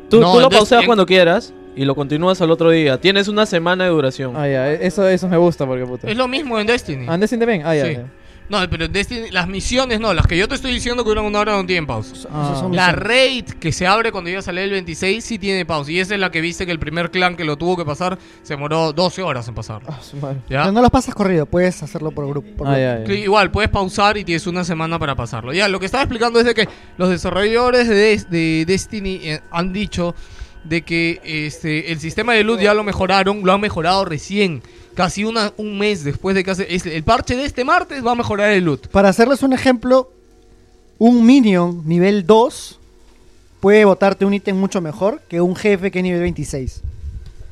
Tú, 0.09 0.19
No, 0.19 0.33
tú 0.33 0.39
lo 0.39 0.49
pauseas 0.49 0.81
en- 0.81 0.85
cuando 0.87 1.05
quieras 1.05 1.53
y 1.75 1.83
lo 1.83 1.95
continúas 1.95 2.39
al 2.41 2.51
otro 2.51 2.69
día. 2.69 2.99
Tienes 3.01 3.27
una 3.27 3.45
semana 3.45 3.85
de 3.85 3.89
duración. 3.89 4.33
Ah, 4.35 4.47
ya, 4.47 4.71
eso, 4.71 5.07
eso 5.07 5.27
me 5.27 5.37
gusta 5.37 5.65
porque 5.65 5.85
puta. 5.85 6.09
Es 6.09 6.15
lo 6.15 6.27
mismo 6.27 6.59
en 6.59 6.67
Destiny. 6.67 7.05
Ah, 7.09 7.15
en 7.15 7.21
Destiny 7.21 7.39
también? 7.39 7.61
Ah, 7.65 7.75
ya, 7.75 7.85
Sí. 7.87 7.93
ya. 7.95 8.05
No, 8.47 8.59
pero 8.69 8.85
en 8.85 8.93
Destiny, 8.93 9.31
las 9.31 9.47
misiones 9.47 9.99
no, 9.99 10.13
las 10.13 10.27
que 10.27 10.37
yo 10.37 10.47
te 10.47 10.53
estoy 10.55 10.71
diciendo 10.71 11.03
que 11.03 11.09
duran 11.09 11.25
una 11.25 11.39
hora 11.39 11.53
no 11.53 11.65
tienen 11.65 11.87
pausa. 11.87 12.27
Ah. 12.31 12.67
La 12.71 12.91
raid 12.91 13.45
que 13.59 13.71
se 13.71 13.87
abre 13.87 14.11
cuando 14.11 14.29
ya 14.29 14.41
sale 14.43 14.63
el 14.63 14.69
26 14.69 15.23
sí 15.23 15.39
tiene 15.39 15.65
pausa. 15.65 15.91
Y 15.91 15.99
esa 15.99 16.13
es 16.13 16.19
la 16.19 16.29
que 16.29 16.41
viste 16.41 16.65
que 16.67 16.71
el 16.71 16.77
primer 16.77 17.09
clan 17.09 17.35
que 17.35 17.43
lo 17.43 17.57
tuvo 17.57 17.75
que 17.75 17.85
pasar 17.85 18.19
se 18.43 18.53
demoró 18.53 18.93
12 18.93 19.23
horas 19.23 19.47
en 19.47 19.55
pasar. 19.55 19.81
Ah. 19.87 19.99
¿Ya? 20.47 20.71
No 20.71 20.81
los 20.81 20.91
pasas 20.91 21.15
corrido, 21.15 21.45
puedes 21.47 21.81
hacerlo 21.81 22.11
por 22.11 22.27
grupo. 22.27 22.47
por 22.57 22.67
Ah, 22.67 22.97
grupo. 22.97 23.13
igual, 23.13 23.49
puedes 23.49 23.69
pausar 23.71 24.15
y 24.17 24.23
tienes 24.23 24.45
una 24.45 24.63
semana 24.63 24.99
para 24.99 25.15
pasarlo. 25.15 25.51
Ya, 25.51 25.67
lo 25.67 25.79
que 25.79 25.87
estaba 25.87 26.03
explicando 26.03 26.39
es 26.39 26.45
de 26.45 26.53
que 26.53 26.69
los 26.97 27.09
desarrolladores 27.09 27.87
de, 27.87 27.95
Des- 27.95 28.29
de 28.29 28.65
Destiny 28.67 29.19
eh, 29.23 29.41
han 29.49 29.73
dicho 29.73 30.13
de 30.63 30.83
que 30.83 31.19
este 31.23 31.91
el 31.91 31.99
sistema 31.99 32.33
de 32.33 32.43
luz 32.43 32.59
ya 32.59 32.73
lo 32.73 32.83
mejoraron, 32.83 33.41
lo 33.43 33.53
han 33.53 33.61
mejorado 33.61 34.05
recién. 34.05 34.61
Casi 34.95 35.23
una, 35.25 35.53
un 35.57 35.77
mes 35.77 36.03
después 36.03 36.35
de 36.35 36.43
que 36.43 36.51
hace... 36.51 36.73
es- 36.73 36.85
el 36.85 37.03
parche 37.03 37.35
de 37.35 37.45
este 37.45 37.63
martes 37.63 38.03
va 38.05 38.11
a 38.13 38.15
mejorar 38.15 38.49
el 38.51 38.63
loot. 38.65 38.87
Para 38.87 39.09
hacerles 39.09 39.43
un 39.43 39.53
ejemplo, 39.53 40.09
un 40.97 41.25
minion 41.25 41.83
nivel 41.85 42.25
2 42.25 42.79
puede 43.59 43.83
botarte 43.85 44.25
un 44.25 44.33
ítem 44.33 44.55
mucho 44.57 44.79
mejor 44.81 45.21
que 45.27 45.41
un 45.41 45.55
jefe 45.55 45.91
que 45.91 45.99
es 45.99 46.03
nivel 46.03 46.21
26. 46.21 46.81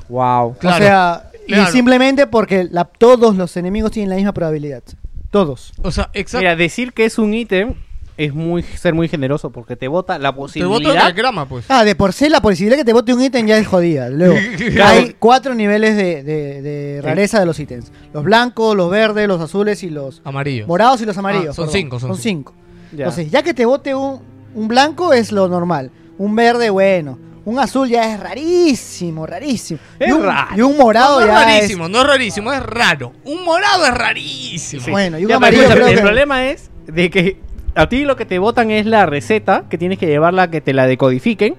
Wow. 0.10 0.50
O 0.50 0.58
sea, 0.62 1.30
Claro. 1.48 1.70
y 1.70 1.72
simplemente 1.72 2.28
porque 2.28 2.68
la- 2.70 2.86
todos 2.86 3.36
los 3.36 3.56
enemigos 3.58 3.92
tienen 3.92 4.10
la 4.10 4.16
misma 4.16 4.34
probabilidad. 4.34 4.84
Todos. 5.32 5.74
O 5.82 5.92
sea, 5.92 6.10
exacto. 6.14 6.44
Mira, 6.44 6.56
decir 6.56 6.94
que 6.94 7.06
es 7.06 7.18
un 7.18 7.34
ítem 7.34 7.74
es 8.16 8.34
muy 8.34 8.62
ser 8.64 8.94
muy 8.94 9.08
generoso 9.08 9.52
porque 9.52 9.76
te 9.76 9.88
bota 9.88 10.20
la 10.20 10.32
Te 10.32 10.36
boto 10.38 10.54
el 10.56 10.64
posibilidad. 10.64 10.94
diagrama, 10.94 11.48
pues. 11.48 11.66
Ah, 11.70 11.84
de 11.84 11.96
por 11.96 12.14
sí 12.14 12.30
la 12.30 12.42
posibilidad 12.42 12.78
que 12.78 12.86
te 12.86 12.94
bote 12.94 13.14
un 13.14 13.22
ítem 13.22 13.46
ya 13.48 13.58
es 13.58 13.66
jodida. 13.68 14.10
Luego, 14.10 14.36
Claro. 14.74 15.00
hay 15.00 15.16
cuatro 15.18 15.56
niveles 15.56 15.96
de, 15.98 16.24
de- 16.24 16.62
de 16.62 17.02
rareza 17.02 17.40
de 17.40 17.46
los 17.46 17.60
ítems. 17.60 17.92
Los 18.14 18.24
blancos, 18.24 18.76
los 18.76 18.90
verdes, 18.92 19.28
los 19.28 19.42
azules 19.42 19.82
y 19.84 19.90
los 19.90 20.22
Amarillos. 20.24 20.68
morados 20.68 21.02
y 21.02 21.06
los 21.06 21.18
amarillos. 21.18 21.50
Ah, 21.50 21.54
son 21.54 21.66
perdón. 21.66 21.82
cinco, 21.82 22.00
son 22.00 22.10
Son 22.10 22.18
cinco. 22.20 22.54
Ya. 22.92 23.06
Entonces, 23.06 23.32
ya 23.32 23.42
que 23.42 23.54
te 23.56 23.66
bote 23.66 23.96
un, 23.96 24.22
un 24.54 24.68
blanco 24.68 25.14
es 25.14 25.32
lo 25.32 25.48
normal. 25.48 25.90
Un 26.20 26.36
verde, 26.36 26.70
bueno. 26.70 27.18
Un 27.46 27.60
azul 27.60 27.90
ya 27.90 28.14
es 28.14 28.20
rarísimo, 28.20 29.26
rarísimo. 29.26 29.80
Es 30.00 30.08
y, 30.08 30.12
un, 30.12 30.24
raro. 30.24 30.56
y 30.56 30.62
un 30.62 30.78
morado 30.78 31.20
no, 31.20 31.26
no 31.26 31.34
es 31.34 31.40
ya 31.40 31.46
rarísimo, 31.46 31.90
no 31.90 32.02
es 32.02 32.08
rarísimo, 32.08 32.54
es 32.54 32.62
raro. 32.64 33.12
Un 33.26 33.44
morado 33.44 33.86
es 33.86 33.94
rarísimo. 33.94 34.82
es... 34.84 34.90
Bueno, 34.90 35.20
y 35.20 35.24
un 35.26 35.30
Ya, 35.30 35.36
amarillo 35.38 35.64
creo 35.70 35.88
el 35.88 35.96
que- 35.96 36.02
problema 36.02 36.46
es 36.50 36.70
de 36.86 37.10
que 37.10 37.38
a 37.76 37.88
ti 37.90 38.06
lo 38.06 38.16
que 38.16 38.26
te 38.26 38.40
botan 38.40 38.72
es 38.72 38.86
la 38.86 39.06
receta 39.06 39.64
que 39.70 39.78
tienes 39.78 39.98
que 39.98 40.06
llevarla 40.08 40.44
a 40.44 40.52
que 40.52 40.62
te 40.62 40.74
la 40.74 40.86
decodifiquen 40.88 41.56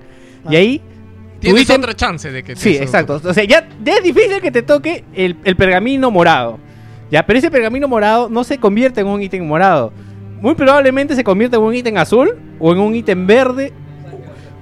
y 0.49 0.55
Ah. 0.55 0.59
ahí 0.59 0.81
Tienes 1.41 1.69
ítem- 1.69 1.79
otra 1.79 1.95
chance 1.95 2.31
de 2.31 2.43
que 2.43 2.55
te 2.55 2.61
Sí, 2.61 2.75
eso- 2.75 2.85
exacto. 2.85 3.21
O 3.23 3.35
sea, 3.35 3.45
ya, 3.45 3.69
ya 3.85 3.95
es 3.97 4.03
difícil 4.03 4.41
que 4.41 4.51
te 4.51 4.63
toque 4.63 5.05
el, 5.15 5.37
el 5.45 5.57
pergamino 5.57 6.11
morado. 6.11 6.59
Ya, 7.11 7.27
pero 7.27 7.39
ese 7.39 7.51
pergamino 7.51 7.87
morado 7.87 8.29
no 8.31 8.45
se 8.45 8.59
convierte 8.59 9.01
en 9.03 9.07
un 9.09 9.21
ítem 9.23 9.47
morado. 9.47 9.93
Muy 10.41 10.55
probablemente 10.55 11.15
se 11.15 11.23
convierte 11.23 11.57
en 11.57 11.63
un 11.63 11.75
ítem 11.75 11.97
azul 11.99 12.35
o 12.59 12.73
en 12.73 12.79
un 12.79 12.95
ítem 12.95 13.27
verde. 13.27 13.73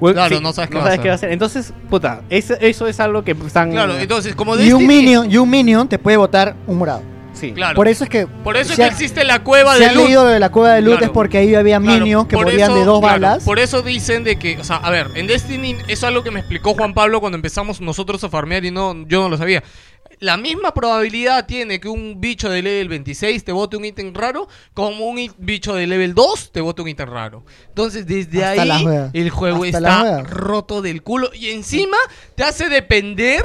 o 0.01 0.09
en- 0.09 0.15
Claro, 0.15 0.41
no 0.41 0.53
sabes 0.53 0.69
qué 0.71 0.77
va 0.79 0.85
a 0.87 0.91
ser. 0.91 1.01
qué 1.01 1.09
va 1.11 1.15
a 1.15 1.33
Entonces, 1.33 1.73
puta, 1.89 2.23
eso, 2.29 2.55
eso 2.61 2.89
es 2.89 2.99
algo 2.99 3.23
que 3.23 3.31
están. 3.47 3.71
Claro, 3.71 3.97
entonces, 3.97 4.35
como 4.35 4.57
Y 4.59 4.73
un 4.73 4.85
minion, 4.85 5.31
y 5.31 5.37
un 5.37 5.49
minion 5.49 5.89
te 5.89 5.97
puede 6.01 6.17
botar 6.17 6.57
un 6.67 6.79
morado. 6.79 7.03
Sí. 7.43 7.53
Claro. 7.53 7.75
Por 7.75 7.89
eso 7.89 8.05
es 8.05 8.11
que. 8.11 8.27
Por 8.27 8.57
eso 8.57 8.71
es 8.71 8.77
que 8.77 8.85
ha- 8.85 8.87
existe 8.87 9.25
la 9.25 9.43
cueva 9.43 9.77
de 9.77 9.85
han 9.87 9.95
luz. 9.97 10.05
leído 10.05 10.25
lo 10.25 10.31
de 10.31 10.39
la 10.41 10.51
cueva 10.51 10.75
de 10.75 10.81
loot 10.81 10.93
Claro. 10.99 11.07
es 11.07 11.13
porque 11.13 11.39
ahí 11.39 11.55
había 11.55 11.81
minions 11.81 12.27
que 12.29 12.37
morían 12.37 12.73
de 12.73 12.81
eso- 12.83 12.85
dos 12.93 13.01
balas. 13.03 13.43
Por 13.45 13.59
eso 13.59 13.83
dicen 13.83 14.23
de 14.25 14.39
que, 14.39 14.59
o 14.59 14.65
sea, 14.65 14.77
a 14.77 14.91
ver, 14.91 15.09
en 15.17 15.27
Destiny 15.27 15.77
es 15.89 16.05
algo 16.05 16.23
que 16.23 16.31
me 16.31 16.39
explicó 16.41 16.75
Juan 16.75 16.95
Pablo 16.95 17.19
cuando 17.21 17.37
empezamos 17.37 17.81
nosotros 17.81 18.23
a 18.25 18.29
farmear 18.29 18.65
y 18.65 18.71
no, 18.71 18.95
yo 19.09 19.23
no 19.23 19.29
lo 19.29 19.37
sabía. 19.37 19.63
La 20.21 20.37
misma 20.37 20.73
probabilidad 20.73 21.47
tiene 21.47 21.81
que 21.81 21.89
un 21.89 22.21
bicho 22.21 22.49
de 22.49 22.63
level 22.63 22.89
26 22.89 23.43
te 23.45 23.51
bote 23.51 23.77
un 23.77 23.85
ítem 23.85 24.15
raro 24.15 24.47
como 24.73 25.07
un 25.09 25.33
bicho 25.39 25.75
de 25.75 25.89
level 25.89 26.15
2 26.15 26.53
te 26.53 26.61
bote 26.61 26.81
un 26.83 26.89
ítem 26.89 27.09
raro. 27.09 27.45
Entonces, 27.69 28.07
desde 28.07 28.45
Hasta 28.45 28.63
ahí 28.63 29.11
el 29.15 29.31
juego 29.31 29.65
Hasta 29.65 29.79
está 29.79 30.23
roto 30.23 30.81
del 30.81 31.03
culo 31.03 31.31
y 31.35 31.49
encima 31.51 31.97
te 32.37 32.45
hace 32.45 32.69
depender 32.69 33.45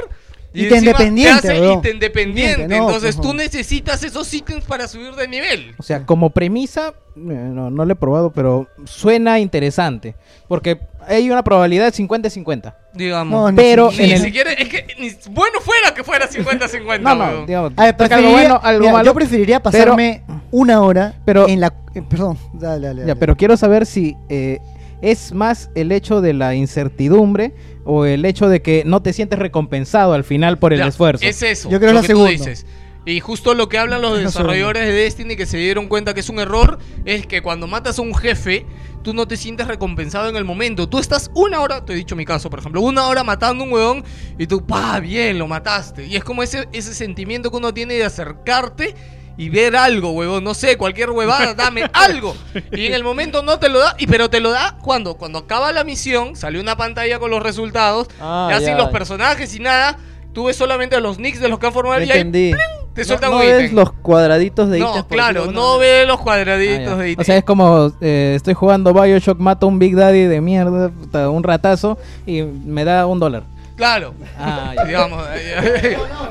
Y 0.54 0.64
Ítem 0.64 0.76
encima 0.80 0.92
dependiente, 0.98 1.42
Te 1.42 1.48
hace 1.52 1.62
weón. 1.62 1.80
ítem 1.80 2.00
dependiente. 2.00 2.52
Dependiente, 2.52 2.78
no, 2.80 2.86
Entonces 2.88 3.16
pues, 3.16 3.28
tú 3.28 3.34
no. 3.34 3.44
necesitas 3.44 4.04
esos 4.04 4.34
ítems 4.34 4.64
para 4.66 4.88
subir 4.88 5.14
de 5.14 5.28
nivel. 5.28 5.76
O 5.78 5.84
sea, 5.84 6.06
como 6.06 6.30
premisa, 6.32 6.94
eh, 7.16 7.20
no, 7.20 7.70
no 7.70 7.86
lo 7.86 7.92
he 7.92 7.96
probado, 7.96 8.32
pero 8.32 8.68
suena 8.86 9.40
interesante. 9.40 10.16
Porque 10.48 10.80
hay 11.08 11.30
una 11.30 11.44
probabilidad 11.44 11.86
de 11.92 11.92
50-50. 12.04 12.74
Digamos. 12.94 13.40
No, 13.40 13.52
ni 13.52 13.56
pero 13.56 13.92
Ni 13.92 14.06
en 14.06 14.12
el... 14.14 14.22
siquiera, 14.22 14.52
es 14.54 14.68
que 14.70 14.88
ni- 15.00 15.12
bueno 15.32 15.60
fuera 15.62 15.94
que 15.94 16.04
fuera 16.04 16.28
50-50. 16.30 17.00
No, 17.02 17.16
no, 17.16 17.46
digamos, 17.46 17.74
A 17.76 17.84
ver, 17.86 17.96
saca 17.98 18.16
algo 18.16 18.30
preferiría- 18.30 18.32
bueno, 18.32 18.60
algo 18.64 18.80
mira, 18.82 18.94
malo, 18.94 19.06
yo 19.06 19.14
preferiría 19.14 19.60
pero- 19.60 19.72
pasarme 19.72 20.24
una 20.52 20.82
hora 20.82 21.14
pero- 21.26 21.48
en 21.48 21.60
la... 21.60 21.74
eh, 21.94 22.02
perdón, 22.10 22.38
dale, 22.54 22.88
dale. 22.88 23.02
Ya, 23.02 23.08
dale. 23.08 23.16
pero 23.20 23.36
quiero 23.36 23.56
saber 23.58 23.86
si 23.86 24.16
eh, 24.30 24.60
es 25.02 25.34
más 25.34 25.70
el 25.76 25.92
hecho 25.92 26.22
de 26.22 26.34
la 26.34 26.56
incertidumbre 26.56 27.54
o 27.86 28.06
el 28.06 28.26
hecho 28.26 28.50
de 28.50 28.62
que 28.62 28.84
no 28.86 29.02
te 29.02 29.14
sientes 29.14 29.40
recompensado 29.40 30.14
al 30.14 30.24
final 30.24 30.58
por 30.60 30.74
el 30.74 30.80
Ya, 30.80 30.88
esfuerzo. 30.88 31.26
Es 31.26 31.42
eso. 31.44 31.70
Yo 31.70 31.80
creo 31.80 31.94
lo 31.94 32.02
que 32.02 32.14
tú 32.14 32.26
dices. 32.26 32.66
Y 33.06 33.22
justo 33.22 33.54
lo 33.54 33.70
que 33.70 33.78
hablan 33.78 34.02
los 34.02 34.12
Es 34.12 34.18
la 34.18 34.24
desarrolladores 34.26 34.86
de 34.86 34.92
Destiny 34.92 35.38
que 35.38 35.46
se 35.46 35.58
dieron 35.58 35.88
cuenta 35.88 36.14
que 36.14 36.20
es 36.20 36.28
un 36.28 36.40
error 36.40 36.78
es 37.06 37.26
que 37.26 37.42
cuando 37.42 37.66
matas 37.66 38.00
a 38.00 38.02
un 38.02 38.14
jefe, 38.14 38.66
tú 39.02 39.14
no 39.14 39.26
te 39.30 39.38
sientes 39.38 39.66
recompensado 39.66 40.28
en 40.28 40.36
el 40.36 40.44
momento. 40.44 40.90
Tú 40.90 41.00
estás 41.00 41.32
una 41.34 41.62
hora, 41.62 41.86
te 41.86 41.94
he 41.94 41.96
dicho 41.96 42.18
mi 42.18 42.26
caso, 42.26 42.50
por 42.50 42.60
ejemplo, 42.60 42.82
una 42.82 43.08
hora 43.08 43.24
matando 43.24 43.64
a 43.64 43.68
un 43.68 43.72
huevón 43.72 44.04
y 44.38 44.46
tú, 44.46 44.66
pa, 44.66 45.00
bien, 45.00 45.40
lo 45.40 45.48
mataste. 45.48 46.06
Y 46.06 46.18
es 46.18 46.24
como 46.26 46.44
ese, 46.44 46.68
ese 46.74 46.94
sentimiento 46.94 47.50
que 47.50 47.56
uno 47.56 47.74
tiene 47.74 47.94
de 47.94 48.04
acercarte 48.04 48.94
y 49.38 49.50
ver 49.50 49.76
algo, 49.76 50.12
huevón, 50.12 50.44
no 50.44 50.54
sé, 50.54 50.78
cualquier 50.78 51.12
huevada, 51.12 51.54
dame 51.54 51.84
algo. 51.94 52.36
Y 52.72 52.88
en 52.88 52.94
el 52.94 53.04
momento 53.04 53.44
no 53.44 53.60
te 53.60 53.70
lo 53.70 53.80
da, 53.80 53.96
y 54.00 54.08
pero 54.08 54.30
te 54.30 54.40
lo 54.40 54.50
da 54.52 54.78
cuando 54.82 55.16
cuando 55.16 55.40
acaba 55.40 55.72
la 55.72 55.84
misión, 55.84 56.36
sale 56.36 56.60
una 56.60 56.76
pantalla 56.76 57.20
con 57.20 57.30
los 57.32 57.42
resultados, 57.44 58.08
Ah, 58.20 58.50
y 58.62 58.76
los 58.76 58.90
personajes 58.90 59.54
y 59.56 59.60
nada, 59.60 59.98
tú 60.34 60.46
ves 60.46 60.56
solamente 60.56 61.00
los 61.02 61.20
nicks 61.20 61.40
de 61.40 61.50
los 61.50 61.60
que 61.60 61.68
han 61.68 61.74
formado 61.74 62.02
y 62.02 62.12
ahí 62.12 62.20
entendí. 62.20 62.52
te 62.94 63.02
No, 63.02 63.08
sueltan 63.08 63.30
no 63.30 63.36
un 63.38 63.42
ves 63.44 63.74
los 63.74 63.92
cuadraditos 63.92 64.70
de 64.70 64.80
No, 64.80 64.90
ítems. 64.90 65.06
claro, 65.08 65.46
no 65.52 65.74
alguna 65.74 65.78
ve 65.78 66.06
los 66.08 66.20
Ah, 66.20 66.24
cuadraditos 66.24 66.98
de 66.98 67.10
ítem. 67.12 67.22
O 67.22 67.24
sea, 67.24 67.38
es 67.38 67.44
como 67.44 67.92
eh, 68.02 68.34
estoy 68.36 68.56
jugando 68.56 68.92
Bioshock, 68.94 69.38
mato 69.40 69.68
a 69.68 69.70
un 69.70 69.78
Big 69.78 69.96
Daddy 69.96 70.24
de 70.24 70.42
mierda, 70.42 70.92
un 71.30 71.44
ratazo, 71.44 71.98
y 72.26 72.42
me 72.42 72.84
da 72.86 73.06
un 73.06 73.20
dólar. 73.20 73.44
Claro. 73.76 74.16
Ah, 74.40 74.74
ya. 74.76 74.84
Digamos. 74.86 75.24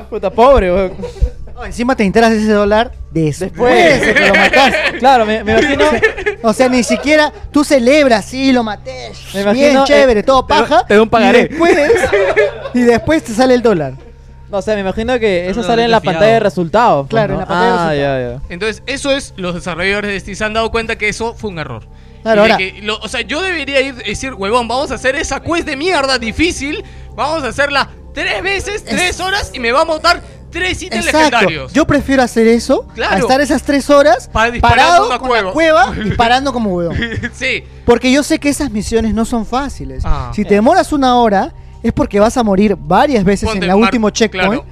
Puta 0.09 0.29
pobre, 0.29 0.73
weón. 0.73 0.91
No, 1.57 1.65
encima 1.65 1.95
te 1.95 2.03
enteras 2.03 2.29
de 2.29 2.37
ese 2.37 2.51
dólar 2.51 2.91
después, 3.09 3.39
Después. 3.39 4.01
de 4.05 4.13
que 4.13 4.27
lo 4.27 4.35
mataste. 4.35 4.77
Claro, 4.99 5.25
me, 5.25 5.43
me 5.43 5.53
imagino. 5.53 5.85
O 6.43 6.53
sea, 6.53 6.69
ni 6.69 6.83
siquiera 6.83 7.33
tú 7.51 7.63
celebras, 7.63 8.25
sí, 8.25 8.51
lo 8.51 8.63
maté. 8.63 9.11
Me 9.33 9.39
bien 9.53 9.71
imagino, 9.71 9.85
chévere, 9.85 10.19
eh, 10.19 10.23
todo 10.23 10.45
te 10.45 10.49
paja. 10.53 10.85
te 10.85 10.93
doy 10.93 11.01
un 11.03 11.09
pagaré. 11.09 11.39
Y 11.39 11.47
después, 11.49 11.79
y 12.75 12.79
después 12.81 13.23
te 13.23 13.33
sale 13.33 13.55
el 13.55 13.61
dólar. 13.63 13.93
No, 14.51 14.59
o 14.59 14.61
sea, 14.61 14.75
me 14.75 14.81
imagino 14.81 15.17
que 15.19 15.49
eso 15.49 15.61
no, 15.61 15.67
sale 15.67 15.83
en 15.83 15.91
la 15.91 15.99
pantalla 15.99 16.33
de 16.33 16.39
resultados. 16.39 17.07
pues, 17.07 17.09
Claro, 17.09 17.33
¿no? 17.33 17.33
en 17.33 17.39
la 17.41 17.47
pantalla 17.47 17.89
de 17.91 18.05
Ah, 18.05 18.19
ya, 18.19 18.31
ya. 18.35 18.41
Entonces, 18.49 18.83
eso 18.85 19.11
es, 19.11 19.33
los 19.35 19.55
desarrolladores 19.55 20.09
de 20.09 20.13
Destiny 20.13 20.35
se 20.35 20.45
han 20.45 20.53
dado 20.53 20.69
cuenta 20.71 20.95
que 20.95 21.09
eso 21.09 21.33
fue 21.33 21.49
un 21.49 21.57
error. 21.59 21.83
Claro, 22.21 22.43
Y 22.43 22.45
de 22.47 22.51
ahora- 22.53 22.57
que 22.57 22.81
lo- 22.83 22.97
o 22.99 23.07
sea, 23.07 23.21
yo 23.21 23.41
debería 23.41 23.81
ir 23.81 23.95
decir, 23.95 24.33
huevón, 24.35 24.67
vamos 24.67 24.91
a 24.91 24.95
hacer 24.95 25.15
esa 25.15 25.39
quest 25.41 25.65
de 25.67 25.75
mierda 25.75 26.17
difícil, 26.19 26.83
vamos 27.15 27.43
a 27.43 27.47
hacerla 27.47 27.89
tres 28.13 28.41
veces, 28.41 28.83
tres 28.85 29.19
horas 29.19 29.51
y 29.53 29.59
me 29.59 29.71
va 29.71 29.81
a 29.81 29.85
montar 29.85 30.21
tres 30.51 30.81
ítems 30.81 31.05
Exacto. 31.05 31.29
legendarios. 31.31 31.73
Yo 31.73 31.85
prefiero 31.87 32.23
hacer 32.23 32.47
eso, 32.47 32.87
Claro. 32.95 33.15
a 33.15 33.19
estar 33.19 33.41
esas 33.41 33.63
tres 33.63 33.89
horas 33.89 34.29
Para 34.31 34.59
parado 34.59 35.07
una 35.07 35.19
con 35.19 35.29
la 35.29 35.51
cueva. 35.51 35.53
cueva 35.93 35.95
y 36.05 36.11
parando 36.15 36.53
como 36.53 36.73
huevón. 36.75 36.97
sí. 37.33 37.63
Porque 37.85 38.11
yo 38.11 38.23
sé 38.23 38.39
que 38.39 38.49
esas 38.49 38.71
misiones 38.71 39.13
no 39.13 39.25
son 39.25 39.45
fáciles. 39.45 40.03
Ah. 40.05 40.31
si 40.33 40.43
te 40.45 40.55
demoras 40.55 40.91
una 40.93 41.15
hora, 41.17 41.53
es 41.83 41.93
porque 41.93 42.19
vas 42.19 42.37
a 42.37 42.43
morir 42.43 42.75
varias 42.77 43.23
veces 43.23 43.47
Ponte 43.49 43.65
en 43.65 43.67
la 43.69 43.75
mar- 43.75 43.83
último 43.83 44.09
checkpoint 44.09 44.63
claro. 44.63 44.65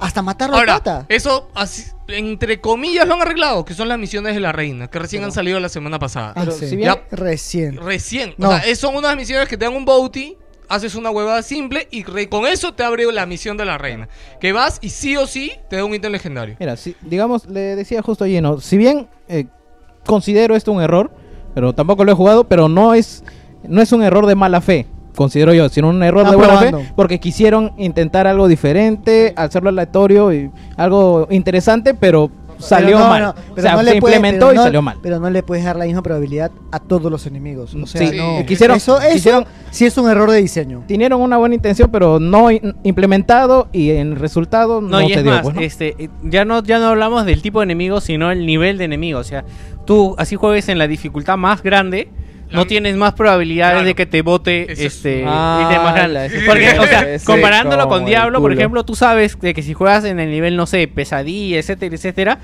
hasta 0.00 0.22
matarlo 0.22 0.56
a 0.56 0.60
Ahora, 0.60 0.74
pata. 0.74 1.06
eso, 1.08 1.48
así, 1.54 1.84
entre 2.08 2.60
comillas, 2.60 3.06
lo 3.08 3.14
han 3.14 3.22
arreglado, 3.22 3.64
que 3.64 3.74
son 3.74 3.88
las 3.88 3.98
misiones 3.98 4.34
de 4.34 4.40
la 4.40 4.52
reina, 4.52 4.88
que 4.88 4.98
recién 4.98 5.24
han 5.24 5.32
salido 5.32 5.58
la 5.60 5.68
semana 5.68 5.98
pasada. 5.98 6.32
Ah, 6.36 6.44
sí. 6.56 6.68
si 6.68 6.76
bien- 6.76 6.88
Ya, 6.94 7.02
Recién. 7.10 7.76
Recién. 7.78 8.34
No. 8.38 8.50
O 8.50 8.58
sea, 8.58 8.76
son 8.76 8.94
unas 8.96 9.16
misiones 9.16 9.48
que 9.48 9.56
te 9.56 9.64
dan 9.64 9.74
un 9.74 9.84
bounty, 9.84 10.36
haces 10.74 10.94
una 10.94 11.10
huevada 11.10 11.42
simple 11.42 11.88
y 11.90 12.02
re- 12.04 12.28
con 12.28 12.46
eso 12.46 12.72
te 12.74 12.82
abre 12.82 13.10
la 13.12 13.26
misión 13.26 13.56
de 13.56 13.64
la 13.64 13.78
reina. 13.78 14.08
Que 14.40 14.52
vas 14.52 14.78
y 14.82 14.88
sí 14.90 15.16
o 15.16 15.26
sí 15.26 15.52
te 15.70 15.76
da 15.76 15.84
un 15.84 15.94
ítem 15.94 16.12
legendario. 16.12 16.56
Mira, 16.58 16.76
si, 16.76 16.94
digamos, 17.02 17.46
le 17.46 17.76
decía 17.76 18.02
justo 18.02 18.24
a 18.24 18.26
Gino, 18.26 18.60
si 18.60 18.76
bien 18.76 19.08
eh, 19.28 19.46
considero 20.04 20.54
esto 20.56 20.72
un 20.72 20.82
error, 20.82 21.10
pero 21.54 21.72
tampoco 21.72 22.04
lo 22.04 22.12
he 22.12 22.14
jugado, 22.14 22.44
pero 22.44 22.68
no 22.68 22.94
es, 22.94 23.24
no 23.66 23.80
es 23.80 23.92
un 23.92 24.02
error 24.02 24.26
de 24.26 24.34
mala 24.34 24.60
fe, 24.60 24.86
considero 25.14 25.54
yo, 25.54 25.68
sino 25.68 25.88
un 25.88 26.02
error 26.02 26.22
Está 26.22 26.30
de 26.32 26.36
buena 26.36 26.52
probando. 26.58 26.80
fe, 26.80 26.92
porque 26.96 27.20
quisieron 27.20 27.72
intentar 27.78 28.26
algo 28.26 28.48
diferente, 28.48 29.32
hacerlo 29.36 29.68
aleatorio 29.68 30.32
y 30.32 30.50
algo 30.76 31.28
interesante, 31.30 31.94
pero 31.94 32.30
salió 32.58 32.96
Pero 32.96 32.98
no, 33.00 33.08
mal. 33.08 33.22
no, 33.22 33.30
o 33.30 33.34
pero 33.54 33.62
sea, 33.68 33.76
no 33.76 33.82
se 33.84 33.96
implementó 33.96 34.52
y 34.52 34.56
no- 34.56 34.62
salió 34.62 34.82
mal. 34.82 34.98
Pero 35.02 35.18
no 35.20 35.30
le 35.30 35.42
puedes 35.42 35.64
dar 35.64 35.76
la 35.76 35.84
misma 35.84 36.02
probabilidad 36.02 36.50
a 36.70 36.78
todos 36.80 37.10
los 37.10 37.26
enemigos. 37.26 37.74
O 37.74 37.86
sea, 37.86 38.06
Sí, 38.08 38.16
no. 38.16 38.38
eh, 38.38 38.46
quisieron- 38.46 38.76
eso, 38.76 39.00
eso 39.00 39.12
quisieron- 39.12 39.44
sí 39.70 39.86
es 39.86 39.96
un 39.98 40.08
error 40.10 40.30
de 40.30 40.38
diseño. 40.40 40.84
Tenieron 40.86 41.20
una 41.20 41.36
buena 41.36 41.54
intención, 41.54 41.90
pero 41.90 42.18
no 42.20 42.48
implementado 42.50 43.68
y 43.72 43.90
en 43.90 44.16
resultado 44.16 44.80
no, 44.80 44.88
No, 44.88 45.00
y 45.02 45.08
se 45.08 45.14
es 45.14 45.22
dio. 45.24 45.32
más, 45.32 45.42
pues, 45.42 45.56
este, 45.58 45.94
eh, 46.04 46.08
ya 46.22 46.44
no, 46.44 46.62
ya 46.62 46.78
no 46.78 46.86
hablamos 46.86 47.24
del 47.26 47.42
tipo 47.42 47.60
de 47.60 47.64
enemigo, 47.64 48.00
sino 48.00 48.30
el 48.30 48.46
nivel 48.46 48.78
de 48.78 48.84
enemigo. 48.84 49.18
O 49.18 49.24
sea, 49.24 49.44
tú 49.84 50.14
así 50.18 50.36
juegues 50.36 50.68
en 50.68 50.78
la 50.78 50.86
dificultad 50.86 51.36
más 51.36 51.62
grande, 51.62 52.08
no 52.50 52.66
tienes 52.66 52.96
más 52.96 53.14
probabilidades 53.14 53.74
Claro. 53.74 53.86
de 53.86 53.94
que 53.94 54.06
te 54.06 54.22
es- 54.72 54.78
este 54.80 55.24
Ah, 55.26 55.68
Porque, 56.46 56.70
sí, 56.70 56.76
o 56.78 56.86
sea, 56.86 57.06
comparándolo 57.24 57.88
con 57.88 58.04
Diablo, 58.04 58.40
por 58.40 58.52
ejemplo, 58.52 58.84
tú 58.84 58.94
sabes 58.94 59.38
de 59.40 59.54
que 59.54 59.62
si 59.62 59.74
juegas 59.74 60.04
en 60.04 60.20
el 60.20 60.30
nivel, 60.30 60.56
no 60.56 60.66
sé, 60.66 60.86
pesadilla, 60.88 61.58
etcétera, 61.58 61.94
etcétera, 61.94 62.38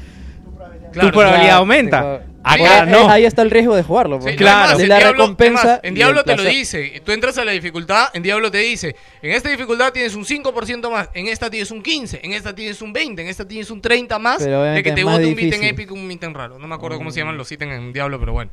Claro. 0.93 1.09
tu 1.09 1.13
probabilidad 1.15 1.45
Claro, 1.51 1.59
aumenta. 1.61 2.21
Acá 2.43 2.87
no. 2.87 3.09
Ahí 3.11 3.27
está 3.27 3.43
el 3.43 3.51
riesgo 3.51 3.77
de 3.77 3.83
jugarlo. 3.83 4.17
Sí, 4.17 4.23
pues. 4.23 4.37
claro. 4.37 4.71
además, 4.71 4.89
la 4.89 4.97
Diablo- 4.97 5.13
recompensa. 5.13 5.61
además, 5.63 5.81
en 5.83 5.95
Diablo 5.95 6.25
te 6.25 6.37
lo 6.37 6.43
dice. 6.43 7.03
Tú 7.05 7.13
entras 7.13 7.37
a 7.37 7.45
la 7.45 7.53
dificultad, 7.53 8.09
en 8.15 8.23
Diablo 8.23 8.51
te 8.51 8.59
dice, 8.59 8.97
en 9.21 9.33
esta 9.33 9.51
dificultad 9.51 9.93
tienes 9.93 10.15
un 10.15 10.25
5% 10.25 10.91
más, 10.91 11.11
en 11.13 11.29
esta 11.29 11.51
tienes 11.51 11.71
un 11.71 11.83
15, 11.83 12.21
en 12.25 12.33
esta 12.33 12.55
tienes 12.55 12.81
un 12.81 12.95
20, 12.95 13.21
en 13.23 13.29
esta 13.29 13.47
tienes 13.47 13.71
un 13.71 13.83
30 13.83 14.19
más 14.19 14.39
Pero 14.43 14.63
de 14.63 14.83
que 14.83 14.93
te 14.93 15.05
bote 15.05 15.27
un 15.27 15.39
ítem 15.39 15.63
épico, 15.65 15.93
un 15.95 16.11
ítem 16.11 16.33
raro. 16.33 16.59
No 16.59 16.67
me 16.67 16.75
acuerdo 16.75 16.97
cómo 16.97 17.11
se 17.11 17.21
llaman 17.21 17.37
los 17.37 17.53
ítems 17.53 17.75
en 17.75 17.93
Diablo, 17.93 18.19
pero 18.19 18.33
bueno. 18.33 18.51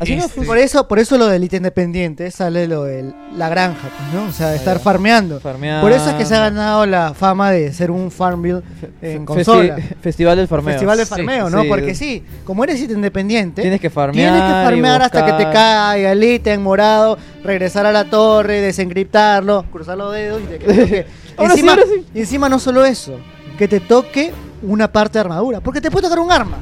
Así 0.00 0.16
no 0.16 0.24
Este, 0.24 0.42
Por 0.42 0.58
eso, 0.58 0.88
por 0.88 0.98
eso 0.98 1.16
lo 1.16 1.26
del 1.28 1.44
ítem 1.44 1.62
dependiente 1.62 2.30
sale 2.32 2.66
lo 2.66 2.82
de 2.84 3.12
la 3.36 3.48
granja, 3.48 3.88
pues, 3.88 4.12
¿no? 4.14 4.28
O 4.28 4.32
sea, 4.32 4.48
de 4.48 4.56
estar 4.56 4.80
farmeando. 4.80 5.38
Farmeando. 5.38 5.80
Por 5.80 5.92
eso 5.92 6.10
es 6.10 6.16
que 6.16 6.24
se 6.24 6.34
ha 6.34 6.40
ganado 6.40 6.86
la 6.86 7.14
fama 7.14 7.52
de 7.52 7.72
ser 7.72 7.90
un 7.92 8.10
Farmville 8.10 8.62
en 9.00 9.22
Festi- 9.22 9.24
consola. 9.24 9.76
Festival 10.02 10.36
del 10.38 10.48
farmeo. 10.48 10.72
Festival 10.72 10.98
de 10.98 11.04
Sí, 11.04 11.10
farmeo, 11.10 11.50
¿no? 11.50 11.62
sí. 11.62 11.68
Porque 11.68 11.94
sí, 11.94 12.24
como 12.44 12.64
eres 12.64 12.80
ítem 12.80 13.00
dependiente, 13.00 13.62
Tienes 13.62 13.80
que 13.80 13.90
farmear. 13.90 14.32
tienes 14.32 14.42
que 14.50 14.62
farmear 14.64 15.02
hasta 15.02 15.24
que 15.24 15.32
te 15.44 15.44
caiga 15.52 16.10
el 16.12 16.24
ítem 16.24 16.60
morado, 16.60 17.16
regresar 17.44 17.86
a 17.86 17.92
la 17.92 18.06
torre, 18.10 18.60
desencriptarlo, 18.60 19.66
cruzar 19.70 19.96
los 19.98 20.12
dedos 20.12 20.40
y 20.42 20.46
te 20.46 20.58
que 20.58 21.06
encima, 21.38 21.76
sí. 21.76 22.06
y 22.14 22.20
encima 22.20 22.48
no 22.48 22.58
solo 22.58 22.84
eso, 22.84 23.18
que 23.56 23.68
te 23.68 23.78
toque 23.78 24.32
una 24.62 24.90
parte 24.90 25.14
de 25.14 25.20
armadura, 25.20 25.60
porque 25.60 25.80
te 25.80 25.90
puede 25.90 26.04
tocar 26.08 26.18
un 26.18 26.32
arma. 26.32 26.58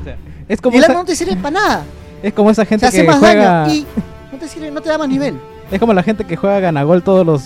Es 0.48 0.58
Y 0.58 0.62
como, 0.62 0.76
el 0.76 0.84
arma 0.84 0.94
no 0.96 1.04
te 1.06 1.16
sirve 1.16 1.36
para 1.36 1.50
nada. 1.52 1.84
Es 2.22 2.32
como 2.32 2.50
esa 2.50 2.64
gente 2.64 2.86
Se 2.86 2.88
hace 2.88 3.02
que 3.02 3.06
más 3.08 3.18
juega... 3.18 3.44
daño 3.44 3.74
y 3.74 3.86
no 4.32 4.38
te 4.38 4.48
sirve, 4.48 4.70
no 4.70 4.80
te 4.80 4.88
da 4.88 4.98
más 4.98 5.08
nivel, 5.08 5.38
Es 5.70 5.78
como 5.78 5.92
la 5.92 6.02
gente 6.02 6.24
que 6.24 6.36
juega 6.36 6.60
ganagol 6.60 7.02
todos 7.02 7.26
los, 7.26 7.42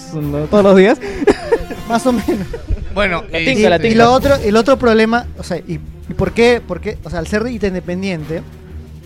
todos 0.50 0.64
los 0.64 0.76
días. 0.76 0.98
más 1.88 2.06
o 2.06 2.12
menos. 2.12 2.46
Bueno, 2.94 3.24
La 3.30 3.38
eh, 3.38 3.44
tinca, 3.44 3.70
la 3.70 3.84
Y, 3.84 3.90
y 3.90 3.94
lo 3.94 4.12
otro, 4.12 4.34
el 4.36 4.56
otro 4.56 4.78
problema, 4.78 5.26
o 5.38 5.42
sea, 5.42 5.58
y, 5.58 5.80
y 6.08 6.14
por 6.14 6.32
qué, 6.32 6.62
por 6.66 6.80
qué, 6.80 6.98
o 7.04 7.10
sea, 7.10 7.18
al 7.18 7.26
ser 7.26 7.46
ítem 7.46 7.68
independiente, 7.68 8.42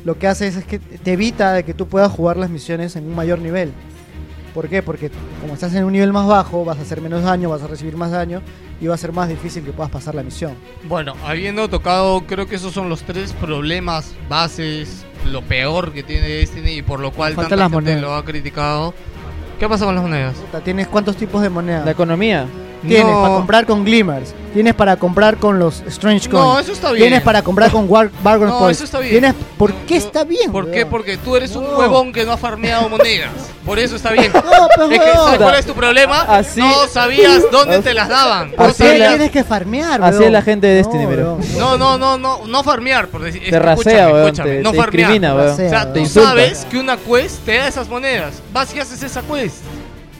lo 0.05 0.18
que 0.18 0.26
hace 0.26 0.47
es, 0.47 0.56
es 0.56 0.64
que 0.64 0.78
te 0.78 1.12
evita 1.12 1.52
de 1.52 1.64
que 1.64 1.74
tú 1.74 1.86
puedas 1.86 2.10
jugar 2.12 2.36
las 2.36 2.50
misiones 2.50 2.97
en 2.97 3.05
un 3.05 3.14
mayor 3.14 3.38
nivel. 3.40 3.72
¿Por 4.55 4.68
qué? 4.68 4.82
Porque 4.82 5.10
como 5.40 5.55
estás 5.55 5.74
en 5.74 5.84
un 5.84 5.92
nivel 5.92 6.12
más 6.12 6.26
bajo, 6.26 6.64
vas 6.64 6.78
a 6.78 6.82
hacer 6.82 7.00
menos 7.00 7.22
daño, 7.22 7.50
vas 7.50 7.62
a 7.62 7.66
recibir 7.66 7.97
más 7.97 8.10
daño 8.10 8.42
y 8.81 8.86
va 8.86 8.94
a 8.94 8.98
ser 8.98 9.12
más 9.12 9.28
difícil 9.28 9.65
que 9.65 9.73
puedas 9.73 9.90
pasar 9.90 10.15
la 10.15 10.23
misión. 10.23 10.55
Bueno, 10.84 11.15
habiendo 11.26 11.68
tocado, 11.68 12.23
creo 12.26 12.47
que 12.47 12.57
esos 12.57 12.73
son 12.73 12.89
los 12.89 13.02
tres 13.02 13.32
problemas 13.32 14.15
bases, 14.28 15.05
lo 15.31 15.42
peor 15.42 15.92
que 15.92 16.02
tiene 16.02 16.28
Destiny 16.28 16.78
y 16.78 16.82
por 16.82 17.00
lo 17.00 17.10
cual 17.12 17.34
tanta 17.34 17.57
las 17.57 17.65
gente 17.70 17.74
monedas. 17.74 18.00
lo 18.02 18.15
ha 18.15 18.24
criticado. 18.24 18.94
¿Qué 19.58 19.68
pasa 19.68 19.84
con 19.84 19.94
las 19.97 20.05
monedas? 20.05 20.36
Puta, 20.36 20.60
¿Tienes 20.60 20.86
cuántos 20.86 21.16
tipos 21.16 21.42
de 21.42 21.50
moneda? 21.50 21.84
La 21.84 21.90
economía. 21.90 22.47
Tienes 22.86 23.07
No. 23.07 23.23
para 23.23 23.34
comprar 23.34 23.66
con 23.66 23.84
Glimmers, 23.84 24.34
tienes 24.55 24.74
para 24.74 24.97
comprar 24.97 25.36
con 25.39 25.58
los 25.58 25.81
Strange 25.89 26.28
Coins. 26.28 26.44
No, 26.47 26.58
eso 26.60 26.73
está 26.73 26.92
bien. 26.92 27.02
Tienes 27.05 27.23
para 27.23 27.42
comprar 27.42 27.70
con 27.73 27.86
War 27.90 28.10
Bargain 28.23 28.50
No, 28.50 28.58
Points. 28.60 28.78
eso 28.78 28.84
está 28.84 29.00
bien. 29.00 29.10
Tienes, 29.12 29.34
¿Por 29.57 29.73
qué 29.73 29.97
está 29.97 30.23
bien? 30.24 30.52
¿Por 30.52 30.70
qué? 30.70 30.86
Porque 30.86 31.16
tú 31.16 31.34
eres 31.34 31.57
un 31.57 31.65
No. 31.65 31.76
huevón 31.78 32.12
que 32.12 32.24
no 32.24 32.32
ha 32.32 32.36
farmeado 32.36 32.89
monedas. 32.89 33.31
Por 33.66 33.78
eso 33.78 33.97
está 33.97 34.12
bien. 34.12 34.31
No, 34.32 34.68
pues, 34.76 34.90
Es 34.92 34.98
que, 35.00 35.12
¿sabes 35.12 35.39
cuál 35.39 35.55
es 35.57 35.66
tu 35.66 35.74
problema? 35.74 36.20
Así- 36.23 36.60
no 36.60 36.86
sabías 36.86 37.42
dónde 37.50 37.81
te 37.81 37.92
las 37.94 38.08
daban. 38.08 38.50
No 38.52 38.57
¿Por 38.57 38.66
qué 38.68 38.73
sabías. 38.89 39.08
tienes 39.10 39.31
que 39.32 39.44
farmear, 39.44 40.02
Así 40.02 40.12
weón? 40.18 40.23
es 40.24 40.32
la 40.32 40.42
gente 40.42 40.66
de 40.68 40.74
Destiny, 40.76 41.02
No, 41.05 41.10
mira. 41.10 41.23
weón. 41.24 41.40
No, 41.58 41.76
no, 41.76 41.98
no, 41.98 42.16
no, 42.18 42.47
no 42.47 42.62
farmear, 42.65 43.08
por 43.08 43.23
decir. 43.23 43.42
es 43.42 43.50
Te 43.50 43.58
rasea, 43.58 43.74
escúchame, 43.92 44.12
weón. 44.12 44.24
escúchame, 44.26 44.50
Te, 44.50 44.62
no 44.62 44.70
te 44.73 44.76
farmear. 44.78 44.97
discrimina, 45.08 45.34
weón. 45.34 45.48
Rasea, 45.48 45.66
O 45.66 45.70
sea, 45.70 45.78
weón. 45.81 45.89
tú 45.89 45.92
Te 45.94 46.00
insulta. 46.00 46.28
sabes 46.28 46.66
que 46.70 46.78
una 46.78 46.97
quest 46.97 47.44
te 47.44 47.57
da 47.57 47.68
esas 47.68 47.89
monedas. 47.89 48.34
Vas 48.52 48.74
y 48.74 48.81
haces 48.81 49.02
esa 49.02 49.23
quest. 49.23 49.57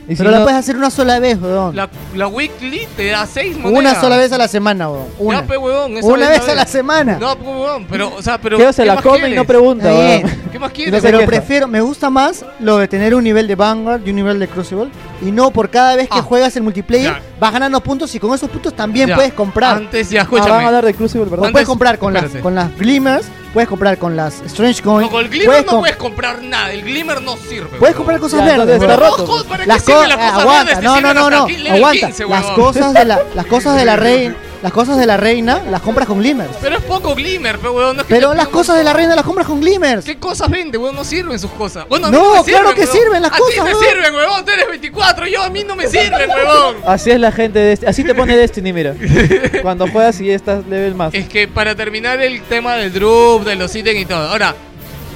Y 0.09 0.13
si 0.13 0.19
Pero 0.19 0.31
la 0.31 0.39
no- 0.39 0.45
puedes 0.45 0.59
hacer 0.59 0.75
una 0.77 0.91
sola 0.91 1.21
vez, 1.21 1.39
weón. 1.39 1.77
La, 1.77 1.87
la 2.17 2.29
weekly 2.29 2.89
te 2.97 3.09
da 3.09 3.27
6 3.27 3.59
monedas. 3.59 3.79
Una 3.79 4.01
sola 4.01 4.17
vez 4.17 4.33
a 4.33 4.39
la 4.39 4.49
semana, 4.49 4.89
weón. 4.89 5.05
Una, 5.19 5.41
Ya, 5.43 5.47
pe, 5.47 5.55
esa 5.99 6.07
Una 6.07 6.29
vez 6.31 6.41
vez 6.41 6.49
a 6.49 6.55
la 6.55 6.67
semana. 6.67 7.19
No, 7.21 7.37
pe, 7.37 7.45
huevón, 7.45 7.87
pero, 7.91 8.15
o 8.17 8.23
sea, 8.23 8.39
pero. 8.39 8.57
Se 8.73 8.83
¿qué 8.83 8.87
la 8.87 8.95
más 8.95 9.03
come 9.05 9.19
y 9.19 9.21
quieres? 9.21 9.37
no 9.37 9.45
pregunta, 9.45 9.85
weón. 9.93 10.23
¿Qué 10.51 10.59
más 10.59 10.71
no 10.71 10.75
quieres? 10.75 11.03
se 11.03 11.11
Pero 11.13 11.27
prefiero, 11.27 11.69
me 11.69 11.83
gusta 11.83 12.09
más 12.09 12.43
lo 12.59 12.79
de 12.79 12.89
tener 12.89 13.15
un 13.15 13.23
nivel 13.23 13.47
de 13.47 13.55
Vanguard 13.55 14.01
y 14.07 14.11
un 14.11 14.17
nivel 14.17 14.39
de 14.39 14.49
Crucible. 14.49 14.89
Y 15.21 15.33
no 15.33 15.51
por 15.51 15.69
cada 15.71 15.97
vez 15.97 16.09
que 16.09 16.19
Ah. 16.19 16.23
juegas 16.23 16.55
el 16.57 16.63
multiplayer 16.63 17.13
Ya. 17.15 17.23
vas 17.41 17.53
ganando 17.53 17.81
puntos 17.81 18.15
y 18.15 18.21
con 18.21 18.33
esos 18.35 18.49
puntos 18.49 18.75
también 18.75 19.09
Ya. 19.09 19.15
puedes 19.17 19.33
comprar. 19.33 19.77
Antes, 19.79 20.11
ya, 20.11 20.21
Ah, 20.21 20.25
van 20.25 20.35
a 20.35 20.37
escúchame. 20.45 20.65
hablar 20.67 20.85
de 20.85 20.95
Crucible, 20.95 21.25
¿verdad? 21.25 21.39
Antes- 21.47 21.53
puedes 21.53 21.69
comprar 21.69 21.99
con 21.99 22.13
las, 22.15 22.25
con 22.43 22.55
las 22.55 22.77
Glimmers, 22.79 23.27
puedes 23.53 23.69
comprar 23.69 23.99
con 23.99 24.15
las 24.15 24.41
Strange 24.43 24.81
Coins. 24.83 25.11
No, 25.11 25.11
con 25.11 25.25
el 25.25 25.29
Glimmer 25.31 25.47
puedes 25.49 25.65
no 25.67 25.71
com- 25.73 25.81
puedes 25.81 25.97
comprar 25.97 26.43
nada. 26.43 26.71
El 26.73 26.83
Glimmer 26.83 27.21
no 27.23 27.37
sirve. 27.37 27.79
puedes 27.79 27.97
comprar 27.97 28.21
cosas 28.21 28.41
Ya, 28.45 28.57
verdes. 28.59 28.75
está 28.81 28.87
weón. 28.87 29.01
roto. 29.01 29.25
Ojo, 29.25 29.45
¿para 29.45 29.63
qué 29.65 29.69
Las 29.69 29.83
co- 29.83 30.05
las 30.07 30.17
cosas 30.17 30.33
aguanta, 30.41 30.65
verdes? 30.65 30.85
No, 30.85 31.01
no, 31.01 31.15
no, 31.15 31.31
no, 31.31 31.37
aguanta. 31.75 32.07
15, 32.07 32.27
las 32.29 32.45
cosas 32.47 32.95
de 32.95 33.05
la, 33.05 33.21
las 33.35 33.47
cosas 33.47 33.77
de 33.77 33.85
la 33.85 33.97
reina, 33.97 34.37
las 34.63 34.73
cosas 34.73 34.97
de 34.99 35.07
la 35.07 35.17
reina 35.17 35.63
las 35.71 35.81
compras 35.83 36.07
con 36.09 36.19
Glimmers. 36.19 36.51
Pero 36.61 36.77
es 36.79 36.83
poco 36.85 37.15
Glimmer, 37.15 37.59
pero 37.59 37.73
huevón. 37.73 37.97
No 37.97 38.03
es 38.03 38.09
que 38.09 38.15
Pero 38.15 38.35
las 38.35 38.49
cosas 38.49 38.77
de 38.77 38.85
la 38.85 38.93
reina 38.93 39.15
las 39.15 39.25
compras 39.25 39.47
con 39.47 39.61
Glimmers. 39.61 40.05
¿Qué 40.05 40.19
cosas 40.19 40.51
vende, 40.51 40.77
huevón? 40.79 40.97
No 40.97 41.05
sirven 41.05 41.39
sus 41.39 41.51
cosas. 41.53 41.87
Bueno, 41.89 42.09
a 42.09 42.11
mí 42.11 42.17
No, 42.17 42.37
me 42.43 42.45
claro 42.45 42.75
que 42.75 42.87
sirven 42.87 43.23
las 43.23 43.33
a 43.33 43.37
cosas, 43.39 43.55
ti 43.55 43.61
te 43.61 43.63
huevón. 43.63 43.85
sirven, 43.85 44.15
huevón. 44.15 44.45
Tú 44.45 44.51
eres 44.53 44.69
24, 44.69 45.27
yo 45.29 45.43
a 45.43 45.51
mí 45.51 45.65
no 45.65 45.77
me 45.77 45.87
sirven, 45.87 46.29
huevón. 46.31 46.77
Así 46.87 47.11
es 47.11 47.21
la 47.21 47.31
gente 47.33 47.59
de 47.59 47.65
Destiny. 47.67 47.91
Así 47.91 48.05
te 48.05 48.15
pone 48.15 48.37
Destiny, 48.37 48.73
mira. 48.73 48.95
Cuando 49.63 49.87
juegas 49.89 50.21
y 50.21 50.31
estás 50.31 50.67
level 50.67 50.95
más. 50.95 51.15
Es 51.15 51.29
que 51.29 51.47
para 51.49 51.75
terminar 51.75 52.21
el 52.21 52.43
tema 52.43 52.75
del 52.77 52.93
drop, 52.93 53.45
de 53.45 53.55
los 53.57 53.75
ítems 53.77 54.01
y 54.01 54.05
todo. 54.07 54.29
Ahora, 54.29 54.55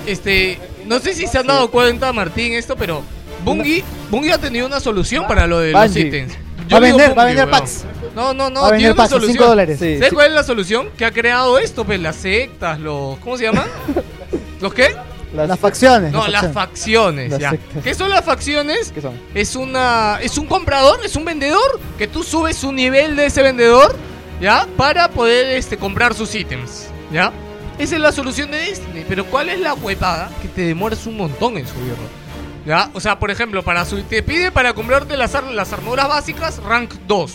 este, 0.06 0.58
no 0.86 0.98
sé 1.00 1.14
si 1.14 1.26
se 1.26 1.38
han 1.38 1.46
dado 1.46 1.70
cuenta, 1.70 2.12
Martín, 2.12 2.52
esto, 2.54 2.76
pero 2.76 3.02
Bungie, 3.44 3.82
Bungie 4.10 4.32
ha 4.32 4.38
tenido 4.38 4.66
una 4.66 4.80
solución 4.80 5.26
para 5.26 5.46
lo 5.46 5.58
de 5.60 5.72
los 5.72 5.82
Bungie. 5.82 6.06
ítems. 6.06 6.32
Va 6.72 6.78
a 6.78 6.80
digo 6.80 6.96
vender- 6.98 7.18
va 7.18 7.22
a 7.22 7.26
Bungie, 7.26 7.40
vender 7.40 7.46
weón. 7.46 7.50
packs. 7.60 7.84
No, 8.14 8.34
no, 8.34 8.50
no, 8.50 8.70
tiene 8.72 8.92
una 8.92 9.08
solución. 9.08 9.32
5 9.32 9.46
dólares. 9.46 9.78
Sí. 9.80 9.96
¿Sabes 9.98 10.12
cuál 10.12 10.26
es 10.28 10.32
la 10.34 10.42
solución? 10.44 10.88
Que 10.96 11.04
ha 11.04 11.10
creado 11.12 11.58
esto, 11.58 11.84
pues 11.84 12.00
las 12.00 12.16
sectas, 12.16 12.78
los, 12.78 13.18
¿cómo 13.18 13.36
se 13.38 13.44
llaman? 13.44 13.66
¿Los 14.60 14.74
qué? 14.74 14.94
Las, 15.34 15.58
facciones. 15.58 16.12
No, 16.12 16.28
las 16.28 16.52
facciones, 16.52 17.30
Las 17.30 17.40
ya. 17.40 17.56
¿Qué 17.82 17.94
son 17.94 18.10
las 18.10 18.22
facciones? 18.22 18.92
¿Qué 18.92 19.00
son? 19.00 19.18
Es 19.34 19.56
una 19.56 20.18
es 20.20 20.36
un 20.36 20.44
comprador, 20.46 21.00
es 21.04 21.16
un 21.16 21.24
vendedor 21.24 21.80
que 21.96 22.06
tú 22.06 22.22
subes 22.22 22.56
su 22.56 22.70
nivel 22.70 23.16
de 23.16 23.26
ese 23.26 23.42
vendedor, 23.42 23.96
¿ya? 24.42 24.66
Para 24.76 25.08
poder 25.08 25.56
este 25.56 25.78
comprar 25.78 26.12
sus 26.12 26.34
ítems, 26.34 26.88
¿ya? 27.10 27.32
Esa 27.78 27.94
es 27.94 28.00
la 28.02 28.12
solución 28.12 28.50
de 28.50 28.58
Destiny, 28.58 29.04
pero 29.08 29.24
¿cuál 29.24 29.48
es 29.48 29.58
la 29.58 29.72
huepada? 29.72 30.30
Que 30.42 30.48
te 30.48 30.60
demoras 30.66 31.06
un 31.06 31.16
montón 31.16 31.56
en 31.56 31.66
subirlo. 31.66 32.22
¿Ya? 32.66 32.90
O 32.92 33.00
sea, 33.00 33.18
por 33.18 33.30
ejemplo, 33.30 33.62
para 33.64 33.84
su- 33.86 34.02
te 34.02 34.22
pide 34.22 34.52
para 34.52 34.72
comprarte 34.74 35.16
las, 35.16 35.34
ar- 35.34 35.44
las 35.44 35.72
armaduras 35.72 36.06
básicas 36.08 36.62
rank 36.62 36.92
2. 37.08 37.32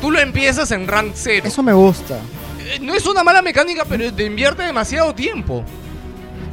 Tú 0.00 0.10
lo 0.10 0.18
empiezas 0.20 0.70
en 0.70 0.86
rank 0.86 1.12
0. 1.14 1.42
Eso 1.46 1.62
me 1.62 1.72
gusta. 1.72 2.16
Eh, 2.60 2.78
No 2.80 2.94
es 2.94 3.06
una 3.06 3.24
mala 3.24 3.42
mecánica, 3.42 3.84
pero 3.88 4.12
te 4.12 4.24
invierte 4.24 4.62
demasiado 4.62 5.14
tiempo. 5.14 5.64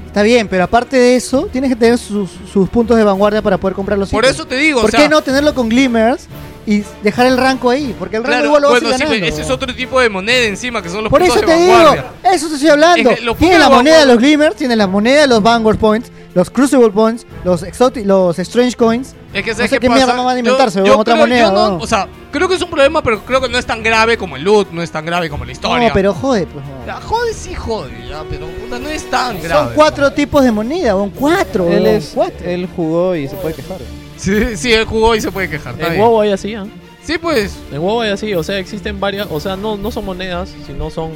Está 0.07 0.24
bien, 0.24 0.48
pero 0.48 0.64
aparte 0.64 0.95
de 0.98 1.15
eso, 1.17 1.49
tienes 1.51 1.69
que 1.69 1.75
tener 1.75 1.98
sus, 1.98 2.30
sus 2.51 2.69
puntos 2.69 2.95
de 2.95 3.03
vanguardia 3.03 3.41
para 3.41 3.57
poder 3.57 3.75
comprar 3.75 3.99
los 3.99 4.09
Por 4.09 4.24
ítems. 4.24 4.35
eso 4.40 4.48
te 4.48 4.56
digo, 4.56 4.80
¿Por 4.80 4.90
o 4.90 4.91
sea, 4.91 5.01
qué 5.01 5.09
no 5.09 5.22
tenerlo 5.22 5.53
con 5.53 5.67
Glimmers 5.67 6.27
y 6.65 6.83
dejar 7.03 7.25
el 7.25 7.38
rango 7.38 7.69
ahí? 7.69 7.93
Porque 7.99 8.15
el 8.15 8.24
rango 8.24 8.32
Claro, 8.33 8.45
igual 8.48 8.61
lo 8.61 8.69
vas 8.69 8.82
a 8.82 8.85
ir 8.85 8.91
ganando. 9.09 9.25
ese 9.25 9.41
es 9.41 9.49
otro 9.49 9.75
tipo 9.75 9.99
de 9.99 10.07
moneda 10.07 10.45
encima, 10.45 10.82
que 10.82 10.88
son 10.90 11.03
los 11.03 11.09
Por 11.11 11.19
puntos 11.19 11.35
eso 11.35 11.45
de 11.45 11.53
te 11.53 11.61
digo, 11.61 11.95
eso 12.33 12.48
te 12.48 12.53
estoy 12.56 12.69
hablando. 12.69 13.09
Es 13.11 13.19
que 13.19 13.35
Tiene 13.35 13.59
la 13.59 13.69
moneda 13.69 13.99
de 13.99 14.06
los 14.06 14.17
Glimmers, 14.17 14.56
tiene 14.56 14.77
la 14.77 14.88
moneda 14.88 15.19
de 15.22 15.27
los 15.27 15.43
Vanguard 15.43 15.77
Points, 15.80 16.09
los 16.35 16.49
Crucible 16.51 16.91
Points, 16.91 17.25
los 17.43 17.64
Exotic, 17.64 18.05
los 18.05 18.38
Strange 18.38 18.75
Coins. 18.75 19.15
Es 19.33 19.43
que 19.43 19.51
no 19.51 19.55
¿sabes 19.57 19.72
sé 19.72 19.77
qué 19.80 19.88
qué 19.88 19.89
mierda 19.93 20.14
van 20.14 20.27
a 20.27 20.33
Yo- 20.33 20.39
inventarse, 20.39 20.77
yo 20.80 20.83
weón, 20.85 20.99
otra 20.99 21.14
creo- 21.15 21.25
moneda. 21.25 21.45
yo 21.47 21.51
no- 21.51 21.67
weón. 21.69 21.81
o 21.81 21.88
sea, 21.88 22.07
creo 22.31 22.47
que 22.47 22.53
es 22.55 22.61
un 22.61 22.69
problema, 22.69 23.01
pero 23.01 23.22
creo 23.25 23.41
que 23.41 23.49
no 23.49 23.57
es 23.57 23.65
tan 23.65 23.81
grave 23.81 24.17
como 24.17 24.35
el 24.35 24.43
loot, 24.43 24.69
no 24.72 24.81
es 24.83 24.91
tan 24.91 25.05
grave 25.05 25.27
como 25.30 25.43
la 25.45 25.51
historia. 25.53 25.88
no, 25.88 25.93
pero 25.93 26.14
jode, 26.14 26.45
pues. 26.45 26.64
weón. 26.65 26.85
Ya, 26.85 27.01
jode, 27.01 27.33
sí 27.33 27.55
jode, 27.55 27.91
ya, 28.07 28.23
pero 28.30 28.45
puta, 28.47 28.77
no 28.77 28.89
es 28.89 29.09
tan 29.09 29.33
Son 29.33 29.41
grave. 29.41 29.72
cuatro 29.75 30.11
tipos 30.11 30.43
de 30.43 30.51
moneda, 30.51 30.95
weón, 30.95 31.09
cuatro. 31.09 31.67
Él, 31.67 31.88
es, 31.88 32.11
cuatro. 32.14 32.45
él 32.47 32.69
jugó 32.75 33.15
y 33.15 33.27
se 33.27 33.35
puede 33.38 33.55
quejar. 33.55 33.80
Sí, 34.17 34.55
sí, 34.57 34.72
él 34.73 34.85
jugó 34.85 35.15
y 35.15 35.22
se 35.22 35.31
puede 35.31 35.49
quejar. 35.49 35.75
bien. 35.75 35.97
WoW 35.97 36.22
hay 36.22 36.31
así, 36.31 36.53
¿ah? 36.53 36.65
Sí, 37.03 37.17
pues. 37.17 37.55
En 37.72 37.81
hay 38.01 38.09
así, 38.09 38.33
o 38.33 38.43
sea, 38.43 38.57
existen 38.57 38.99
varias, 38.99 39.27
o 39.30 39.39
sea, 39.39 39.55
no, 39.55 39.77
no 39.77 39.91
son 39.91 40.05
monedas, 40.05 40.49
sino 40.65 40.89
son 40.89 41.11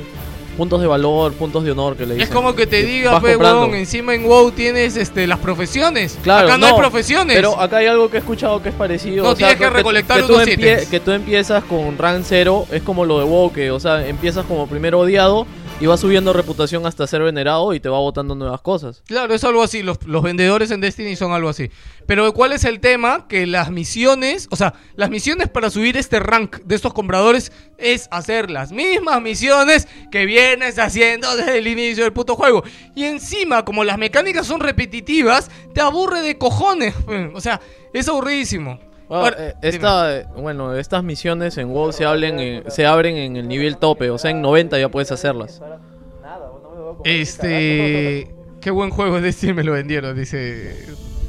puntos 0.59 0.81
de 0.81 0.87
valor, 0.87 1.31
puntos 1.35 1.63
de 1.63 1.71
honor 1.71 1.95
que 1.95 2.05
le 2.05 2.15
Es 2.15 2.19
dicen. 2.19 2.33
como 2.33 2.53
que 2.53 2.67
te 2.67 2.83
diga, 2.83 3.21
pe, 3.21 3.37
huevón, 3.37 3.73
encima 3.75 4.13
en 4.13 4.25
WoW 4.25 4.51
tienes 4.51 4.97
este, 4.97 5.25
las 5.25 5.39
profesiones. 5.39 6.19
Claro, 6.21 6.49
Acá 6.49 6.57
no, 6.57 6.65
hay 6.65 6.73
profesiones. 6.73 7.33
Pero 7.33 7.57
acá 7.57 7.77
hay 7.77 7.87
algo 7.87 8.09
que 8.09 8.17
he 8.17 8.19
escuchado 8.19 8.61
que 8.61 8.67
es 8.67 8.75
parecido. 8.75 9.23
No, 9.23 9.29
o 9.29 9.35
sea, 9.37 9.47
tienes 9.47 9.55
que 9.55 9.69
recolectar 9.77 10.27
tú 10.27 10.33
unos. 10.35 10.45
Que 10.45 11.01
tú 11.03 11.11
empiezas 11.11 11.63
con 11.63 11.97
rank 11.97 12.23
0, 12.25 12.67
es 12.71 12.81
como 12.81 13.05
lo 13.05 13.19
de 13.19 13.23
WoW, 13.23 13.53
que, 13.53 13.71
o 13.71 13.79
sea, 13.79 14.05
empiezas 14.05 14.45
como 14.45 14.67
primero 14.67 14.99
odiado 14.99 15.47
y 15.81 15.85
vas 15.85 16.01
subiendo 16.01 16.33
reputación 16.33 16.85
hasta 16.85 17.07
ser 17.07 17.21
venerado 17.21 17.73
y 17.73 17.79
te 17.79 17.87
va 17.87 17.99
botando 17.99 18.35
nuevas 18.35 18.59
cosas. 18.61 19.01
Claro, 19.07 19.33
es 19.33 19.43
algo 19.45 19.63
así. 19.63 19.81
Los, 19.81 20.05
los 20.05 20.21
vendedores 20.21 20.71
en 20.71 20.81
Destiny 20.81 21.15
son 21.15 21.31
algo 21.31 21.47
así. 21.47 21.71
Pero 22.05 22.33
¿cuál 22.33 22.51
es 22.51 22.65
el 22.65 22.81
tema? 22.81 23.27
Que 23.29 23.47
las 23.47 23.71
misiones, 23.71 24.49
o 24.51 24.57
sea, 24.57 24.73
las 24.95 25.09
misiones 25.09 25.47
para 25.47 25.69
subir 25.69 25.95
este 25.95 26.19
rank 26.19 26.57
de 26.65 26.75
estos 26.75 26.93
compradores 26.93 27.53
es 27.77 28.09
hacer 28.11 28.51
las 28.51 28.73
mismas 28.73 29.21
misiones 29.21 29.87
que 30.11 30.25
vienes 30.25 30.77
haciendo 30.79 31.33
desde 31.37 31.59
el 31.59 31.67
inicio 31.67 32.03
del 32.03 32.11
puto 32.11 32.35
juego. 32.35 32.63
Y 32.93 33.05
encima, 33.05 33.63
como 33.63 33.85
las 33.85 33.97
mecánicas 33.97 34.47
son 34.47 34.59
repetitivas, 34.59 35.49
te 35.73 35.79
aburre 35.79 36.21
de 36.21 36.37
cojones. 36.37 36.93
O 37.33 37.41
sea, 37.41 37.61
es 37.93 38.09
aburridísimo. 38.09 38.79
Bueno, 39.09 39.23
Ahora, 39.25 39.37
eh, 39.39 39.55
esta, 39.63 40.17
eh, 40.17 40.27
bueno, 40.37 40.75
estas 40.75 41.03
misiones 41.03 41.57
en 41.57 41.73
WoW 41.73 41.91
se, 41.91 42.05
hablen, 42.05 42.39
eh, 42.39 42.63
se 42.67 42.85
abren 42.85 43.17
en 43.17 43.35
el 43.37 43.47
nivel 43.47 43.77
tope, 43.77 44.09
o 44.11 44.17
sea, 44.19 44.29
en 44.31 44.41
90 44.41 44.77
ya 44.79 44.89
puedes 44.89 45.11
hacerlas. 45.11 45.59
Este. 47.03 48.33
Qué 48.61 48.71
buen 48.71 48.89
juego 48.89 49.17
es 49.17 49.23
Destiny, 49.23 49.53
me 49.53 49.63
lo 49.63 49.71
vendieron, 49.73 50.15
dice. 50.15 50.85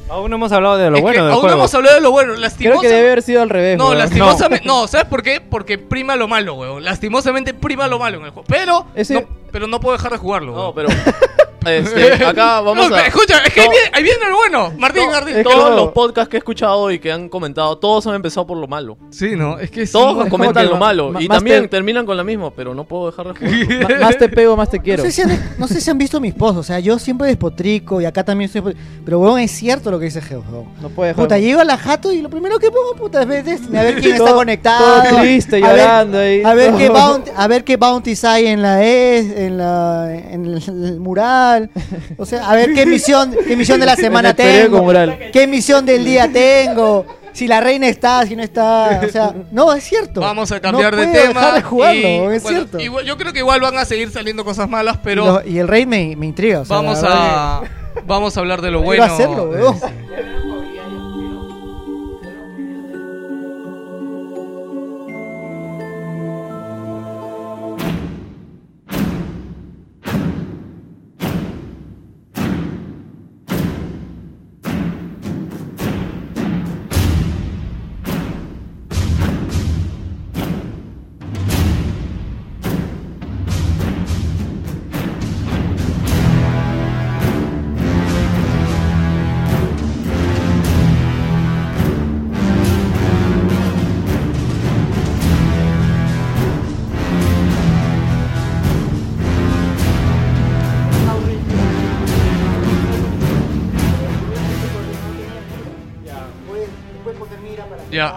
Aún 0.08 0.28
no 0.30 0.36
hemos 0.36 0.50
hablado 0.50 0.76
de 0.76 0.90
lo 0.90 0.96
Es 0.96 1.02
bueno 1.02 1.22
del 1.24 1.32
aún 1.32 1.40
juego. 1.40 1.54
no 1.56 1.60
hemos 1.62 1.74
hablado 1.74 1.94
de 1.94 2.00
lo 2.02 2.10
bueno. 2.10 2.32
Creo 2.32 2.40
Lastimosamente. 2.42 2.88
que 2.88 2.94
debe 2.94 3.06
haber 3.12 3.22
sido 3.22 3.42
al 3.42 3.48
revés. 3.48 3.78
No, 3.78 3.86
weón. 3.86 3.98
lastimosamente. 3.98 4.66
No. 4.66 4.88
¿sabes 4.88 5.06
por 5.06 5.22
qué? 5.22 5.40
Porque 5.40 5.78
prima 5.78 6.16
lo 6.16 6.26
malo, 6.26 6.54
weón. 6.54 6.82
Lastimosamente 6.84 7.54
prima 7.54 7.86
lo 7.86 8.00
malo 8.00 8.18
en 8.18 8.24
el 8.24 8.30
juego. 8.30 8.44
Pero. 8.48 8.86
Ese- 8.96 9.14
No, 9.14 9.22
pero 9.52 9.66
no 9.66 9.80
puedo 9.80 9.96
dejar 9.96 10.12
de 10.12 10.18
jugarlo. 10.18 10.54
No, 10.54 10.74
pero 10.74 10.88
este, 11.66 12.24
acá 12.24 12.60
vamos 12.62 12.88
No, 12.88 12.96
a... 12.96 13.06
Escucha, 13.06 13.38
es 13.46 13.52
que 13.52 13.60
ahí 13.60 13.68
viene, 13.68 13.90
ahí 13.92 14.02
viene 14.02 14.28
lo 14.30 14.36
bueno. 14.36 14.72
Martín, 14.78 15.04
No, 15.06 15.10
Martín. 15.12 15.42
todos 15.42 15.76
los 15.76 15.92
podcasts 15.92 16.30
que 16.30 16.36
he 16.36 16.38
escuchado 16.38 16.90
y 16.90 16.98
que 16.98 17.12
han 17.12 17.28
comentado, 17.28 17.76
todos 17.76 18.06
han 18.06 18.14
empezado 18.14 18.46
por 18.46 18.56
lo 18.56 18.66
malo. 18.66 18.96
Sí, 19.10 19.36
no, 19.36 19.58
es 19.58 19.70
que 19.70 19.86
sí. 19.86 19.92
Todos 19.92 20.24
es 20.24 20.30
comentan 20.30 20.64
lo 20.66 20.72
ma- 20.72 20.78
malo 20.78 21.10
ma- 21.12 21.22
y 21.22 21.28
también 21.28 21.62
te- 21.62 21.68
terminan 21.68 22.06
con 22.06 22.16
la 22.16 22.24
misma, 22.24 22.50
pero 22.50 22.74
no 22.74 22.84
puedo 22.84 23.06
dejar 23.10 23.34
de 23.34 23.34
jugar. 23.78 24.00
Más 24.00 24.16
te 24.16 24.28
pego, 24.30 24.56
más 24.56 24.70
te 24.70 24.78
No 24.78 24.82
quiero. 24.84 25.02
sé, 25.02 25.12
si 25.12 25.22
han, 25.22 25.54
no 25.58 25.68
sé 25.68 25.80
si 25.80 25.90
han 25.90 25.98
visto 25.98 26.18
mis 26.20 26.32
posts, 26.34 26.58
o 26.58 26.62
sea, 26.62 26.80
yo 26.80 26.98
siempre 26.98 27.28
despotrico 27.28 28.00
y 28.00 28.06
acá 28.06 28.24
también 28.24 28.50
estoy... 28.52 28.74
Pero, 29.04 29.18
weón, 29.18 29.40
es 29.40 29.50
cierto 29.50 29.90
lo 29.90 29.98
que 29.98 30.06
dice 30.06 30.22
Geo, 30.22 30.42
weón. 30.50 30.64
No 30.80 30.88
puede 30.88 31.08
dejar. 31.10 31.24
Puta, 31.24 31.38
llego 31.38 31.60
a 31.60 31.64
la 31.64 31.76
jato 31.76 32.10
y 32.12 32.22
lo 32.22 32.30
primero 32.30 32.58
que 32.58 32.70
pongo, 32.70 32.94
puta, 32.96 33.20
es 33.22 33.26
a 33.26 33.82
ver 33.82 34.00
quién 34.00 34.14
está 34.16 34.32
conectado. 34.32 35.02
todo 35.02 35.20
triste, 35.20 35.56
a 35.62 35.68
ver- 35.72 35.76
llorando 35.80 36.18
ahí. 36.18 36.42
A 36.42 36.54
ver, 36.54 36.74
qué 36.74 36.88
bounty, 36.88 37.30
a 37.36 37.46
ver 37.48 37.64
qué 37.64 37.76
bounties 37.76 38.24
hay 38.24 38.46
en 38.46 38.62
la 38.62 38.82
E, 38.82 39.18
en 39.46 39.58
la 39.58 40.08
en 40.14 40.44
el, 40.46 41.00
mural. 41.00 41.70
O 42.16 42.24
sea, 42.26 42.48
a 42.50 42.54
ver 42.54 42.72
qué 42.74 42.86
misión, 42.86 43.34
qué 43.46 43.56
misión 43.56 43.80
de 43.80 43.86
la 43.86 43.96
semana 43.96 44.34
tengo. 44.34 44.82
mural. 44.82 45.18
Qué 45.32 45.46
misión 45.46 45.84
del 45.86 46.04
día 46.04 46.30
tengo. 46.32 47.06
Si 47.32 47.46
la 47.46 47.60
reina 47.60 47.86
está, 47.88 48.26
si 48.26 48.34
no 48.34 48.42
está. 48.42 49.00
O 49.06 49.08
sea, 49.08 49.34
no, 49.52 49.72
es 49.72 49.84
cierto. 49.84 50.20
Vamos 50.20 50.50
a 50.50 50.60
cambiar 50.60 50.92
no 50.94 51.00
de 51.00 51.06
puedo 51.08 51.22
tema. 51.28 51.40
dejar 51.40 51.54
de 51.54 51.62
jugarlo, 51.62 52.00
y, 52.00 52.36
es 52.36 52.42
bueno, 52.42 52.58
cierto. 52.58 52.80
igual- 52.80 53.04
yo 53.04 53.16
creo 53.16 53.32
que 53.32 53.38
igual 53.38 53.60
van 53.60 53.78
a 53.78 53.84
seguir 53.84 54.10
saliendo 54.10 54.44
cosas 54.44 54.68
malas, 54.68 54.98
pero 55.02 55.22
y, 55.22 55.26
lo- 55.26 55.50
y 55.54 55.58
el 55.60 55.68
rey 55.68 55.86
me, 55.86 56.16
me 56.16 56.26
intriga. 56.26 56.60
o 56.60 56.64
sea, 56.64 56.76
vamos 56.76 57.00
a 57.04 57.62
vamos 58.06 58.36
a 58.36 58.40
hablar 58.40 58.60
de 58.62 58.70
lo 58.72 58.82
Quiero 58.82 58.86
bueno. 59.06 59.14
hacerlo, 59.14 59.46
de- 59.52 59.62
weón. 59.62 59.76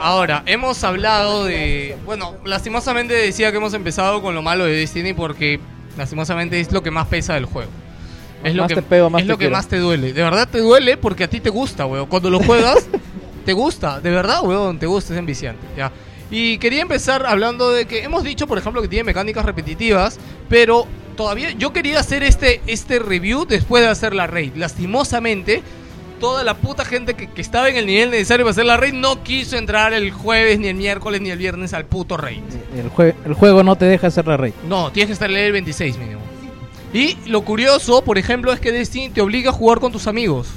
Ahora, 0.04 0.44
hemos 0.46 0.84
hablado 0.84 1.46
de... 1.46 1.98
Bueno, 2.06 2.36
lastimosamente 2.46 3.14
decía 3.14 3.52
que 3.52 3.58
hemos 3.58 3.74
empezado 3.74 4.22
con 4.22 4.36
lo 4.36 4.42
malo 4.42 4.66
de 4.66 4.74
Destiny 4.74 5.14
porque 5.14 5.60
lastimosamente 5.98 6.60
es 6.60 6.72
lo 6.72 6.84
que 6.84 6.92
más 6.92 7.08
pesa 7.08 7.34
del 7.36 7.46
juego. 7.46 7.72
Es 8.44 8.54
lo 8.54 8.64
Más 8.64 8.70
que, 8.70 8.76
te 8.76 8.82
pego, 8.82 9.10
más 9.10 9.22
es 9.22 9.28
te 9.28 9.32
lo 9.32 9.38
que 9.38 9.46
quiero. 9.46 9.56
más 9.56 9.68
te 9.68 9.78
duele. 9.78 10.12
De 10.12 10.22
verdad 10.22 10.48
te 10.52 10.60
duele 10.60 10.98
porque 10.98 11.24
a 11.24 11.30
ti 11.30 11.40
te 11.40 11.50
gusta, 11.50 11.86
weón. 11.86 12.08
Cuando 12.08 12.30
lo 12.30 12.40
juegas, 12.40 12.86
te 13.46 13.54
gusta. 13.54 14.02
De 14.02 14.12
verdad, 14.12 14.44
weón, 14.44 14.78
te 14.78 14.86
gusta, 14.86 15.14
es 15.14 15.20
enviciante. 15.20 15.66
Ya. 15.78 15.92
Y 16.30 16.58
quería 16.58 16.82
empezar 16.82 17.26
hablando 17.26 17.72
de 17.72 17.86
que 17.86 18.04
hemos 18.04 18.24
dicho, 18.24 18.46
por 18.46 18.58
ejemplo, 18.58 18.82
que 18.82 18.90
tiene 18.90 19.06
mecánicas 19.06 19.46
repetitivas, 19.46 20.20
pero 20.50 20.86
todavía 21.16 21.52
yo 21.52 21.72
quería 21.72 22.02
hacer 22.02 22.24
este, 22.24 22.60
este 22.68 23.00
review 23.00 23.46
después 23.46 23.84
de 23.84 23.90
hacer 23.90 24.14
la 24.14 24.28
raid. 24.28 24.56
Lastimosamente, 24.56 25.64
toda 26.24 26.46
la 26.46 26.54
puta 26.54 26.86
gente 26.86 27.16
que, 27.16 27.28
que 27.30 27.42
estaba 27.42 27.68
en 27.68 27.76
el 27.76 27.86
nivel 27.86 28.10
necesario 28.10 28.46
para 28.46 28.52
hacer 28.52 28.64
la 28.66 28.78
raid 28.78 28.94
no 28.94 29.24
quiso 29.24 29.58
entrar 29.58 29.92
el 29.92 30.10
jueves, 30.12 30.58
ni 30.58 30.68
el 30.68 30.76
miércoles, 30.76 31.20
ni 31.20 31.30
el 31.32 31.38
viernes 31.38 31.74
al 31.74 31.84
puto 31.84 32.16
raid. 32.16 32.40
El, 32.78 32.90
jue- 32.90 33.14
el 33.26 33.34
juego 33.34 33.62
no 33.62 33.76
te 33.76 33.84
deja 33.84 34.08
hacer 34.08 34.26
la 34.26 34.38
raid. 34.38 34.54
No, 34.70 34.90
tienes 34.90 35.08
que 35.08 35.14
estar 35.14 35.30
en 35.30 35.36
el 35.36 35.52
26 35.52 35.98
mínimo. 35.98 36.22
Y 36.94 37.18
lo 37.28 37.42
curioso, 37.42 38.04
por 38.06 38.18
ejemplo, 38.18 38.54
es 38.54 38.62
que 38.62 38.72
Destiny 38.72 39.10
te 39.10 39.20
obliga 39.20 39.50
a 39.50 39.54
jugar 39.54 39.80
con 39.82 39.92
tus 39.92 40.08
amigos. 40.08 40.48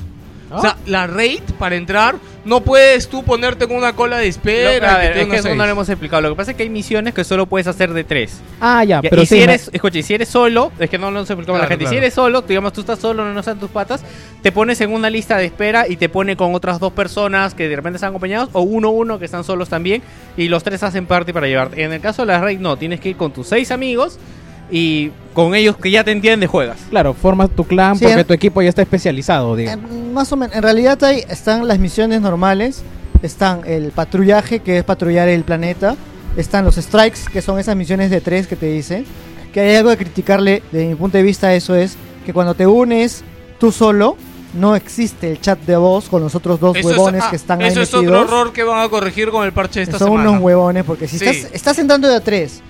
O 0.50 0.60
sea, 0.60 0.76
la 0.86 1.07
raid 1.07 1.41
para 1.58 1.75
entrar, 1.76 2.16
no 2.44 2.60
puedes 2.60 3.08
tú 3.08 3.25
ponerte 3.25 3.66
con 3.66 3.76
una 3.76 3.94
cola 3.94 4.18
de 4.18 4.28
espera. 4.28 4.78
Lo- 4.78 4.94
a 4.94 4.99
ver, 4.99 5.07
es 5.10 5.12
que 5.15 5.20
tengas 5.23 5.39
eso 5.41 5.49
seis. 5.49 5.57
no 5.57 5.65
lo 5.66 5.73
hemos 5.73 5.89
explicado. 5.89 6.23
Lo 6.23 6.28
que 6.31 6.34
pasa 6.36 6.50
es 6.52 6.57
que 6.57 6.62
hay 6.62 6.70
misiones 6.70 7.15
que 7.15 7.25
solo 7.25 7.47
puedes 7.47 7.66
hacer 7.66 7.92
de 7.92 8.05
tres. 8.05 8.41
Ah, 8.60 8.84
ya, 8.84 9.02
pero 9.02 9.23
y 9.23 9.26
sí, 9.26 9.34
si 9.34 9.34
me- 9.39 9.42
eres, 9.44 9.70
escucha, 9.73 9.99
y 9.99 10.02
si 10.05 10.15
eres 10.15 10.28
solo, 10.28 10.70
es 10.78 10.89
que 10.89 10.99
no 10.99 11.10
lo 11.10 11.18
hemos 11.18 11.28
explicado 11.31 11.57
a 11.57 11.62
la 11.62 11.66
Claro, 11.66 11.78
gente. 11.81 11.91
Si 11.91 11.97
eres 11.97 12.15
solo, 12.15 12.42
digamos 12.42 12.73
tú 12.73 12.81
estás 12.83 13.00
solo, 13.00 13.25
no 13.33 13.41
están 13.41 13.58
tus 13.58 13.70
patas, 13.70 14.05
te 14.42 14.52
pones 14.52 14.81
en 14.81 14.92
una 14.92 15.10
lista 15.10 15.36
de 15.39 15.47
espera 15.47 15.89
y 15.89 15.97
te 15.97 16.08
pone 16.08 16.36
con 16.36 16.55
otras 16.55 16.78
dos 16.78 16.92
personas 16.92 17.52
que 17.55 17.68
de 17.68 17.75
repente 17.75 17.97
están 17.97 18.10
acompañados 18.10 18.49
o 18.52 18.60
uno 18.60 18.91
uno 18.91 19.18
que 19.18 19.25
están 19.25 19.42
solos 19.42 19.68
también 19.68 20.02
y 20.36 20.47
los 20.49 20.62
tres 20.62 20.83
hacen 20.84 21.07
parte 21.07 21.33
para 21.34 21.49
llevarte. 21.49 21.83
En 21.83 21.92
el 21.92 22.00
caso 22.00 22.23
de 22.23 22.26
la 22.33 22.41
raid 22.41 22.60
no, 22.60 22.76
tienes 22.76 23.00
que 23.00 23.08
ir 23.08 23.16
con 23.16 23.33
tus 23.33 23.49
seis 23.49 23.73
amigos 23.73 24.20
y 24.70 25.10
con 25.34 25.54
ellos 25.54 25.76
que 25.76 25.90
ya 25.90 26.02
te 26.02 26.10
entienden 26.12 26.48
juegas. 26.48 26.78
Claro, 26.90 27.14
formas 27.14 27.50
tu 27.50 27.64
clan 27.64 27.96
Sí, 27.98 28.04
porque 28.04 28.20
eh. 28.20 28.24
tu 28.24 28.32
equipo 28.34 28.62
ya 28.62 28.68
está 28.70 28.82
especializado, 28.82 29.54
digamos. 29.56 29.90
Eh, 29.90 29.94
Más 30.12 30.32
o 30.32 30.36
menos, 30.36 30.56
en 30.56 30.62
realidad 30.62 31.02
hay, 31.04 31.22
están 31.28 31.68
las 31.68 31.78
misiones 31.78 32.20
normales, 32.20 32.82
están 33.22 33.60
el 33.66 33.90
patrullaje, 33.92 34.60
que 34.60 34.78
es 34.78 34.84
patrullar 34.84 35.28
el 35.28 35.44
planeta, 35.44 35.94
están 36.36 36.64
los 36.64 36.76
strikes, 36.76 37.20
que 37.32 37.42
son 37.42 37.58
esas 37.58 37.76
misiones 37.76 38.10
de 38.10 38.20
tres 38.20 38.46
que 38.46 38.56
te 38.56 38.66
dice, 38.66 39.04
que 39.52 39.60
hay 39.60 39.76
algo 39.76 39.90
de 39.90 39.96
criticarle, 39.96 40.62
desde 40.72 40.88
mi 40.88 40.94
punto 40.94 41.16
de 41.18 41.22
vista 41.22 41.54
eso 41.54 41.74
es 41.74 41.96
que 42.24 42.32
cuando 42.32 42.54
te 42.54 42.66
unes 42.66 43.22
tú 43.58 43.72
solo, 43.72 44.16
no 44.54 44.74
existe 44.74 45.30
el 45.30 45.40
chat 45.40 45.58
de 45.60 45.76
voz 45.76 46.08
con 46.08 46.22
los 46.22 46.34
otros 46.34 46.58
dos 46.60 46.76
Eso 46.76 46.90
es- 46.90 46.96
huevones 46.96 47.22
ah, 47.24 47.30
que 47.30 47.36
están 47.36 47.60
ahí 47.60 47.68
Eso 47.68 47.82
es 47.82 47.92
metidos. 47.92 48.22
otro 48.22 48.38
error 48.38 48.52
que 48.52 48.62
van 48.62 48.82
a 48.84 48.88
corregir 48.88 49.30
con 49.30 49.44
el 49.44 49.52
parche 49.52 49.80
de 49.80 49.84
esta 49.84 49.98
son 49.98 50.08
semana. 50.08 50.30
unos 50.30 50.42
huevones, 50.42 50.84
porque 50.84 51.08
si 51.08 51.18
Sí. 51.18 51.24
estás, 51.26 51.52
estás 51.52 51.78
entrando 51.78 52.08
de 52.08 52.16
a 52.16 52.20
tres 52.20 52.60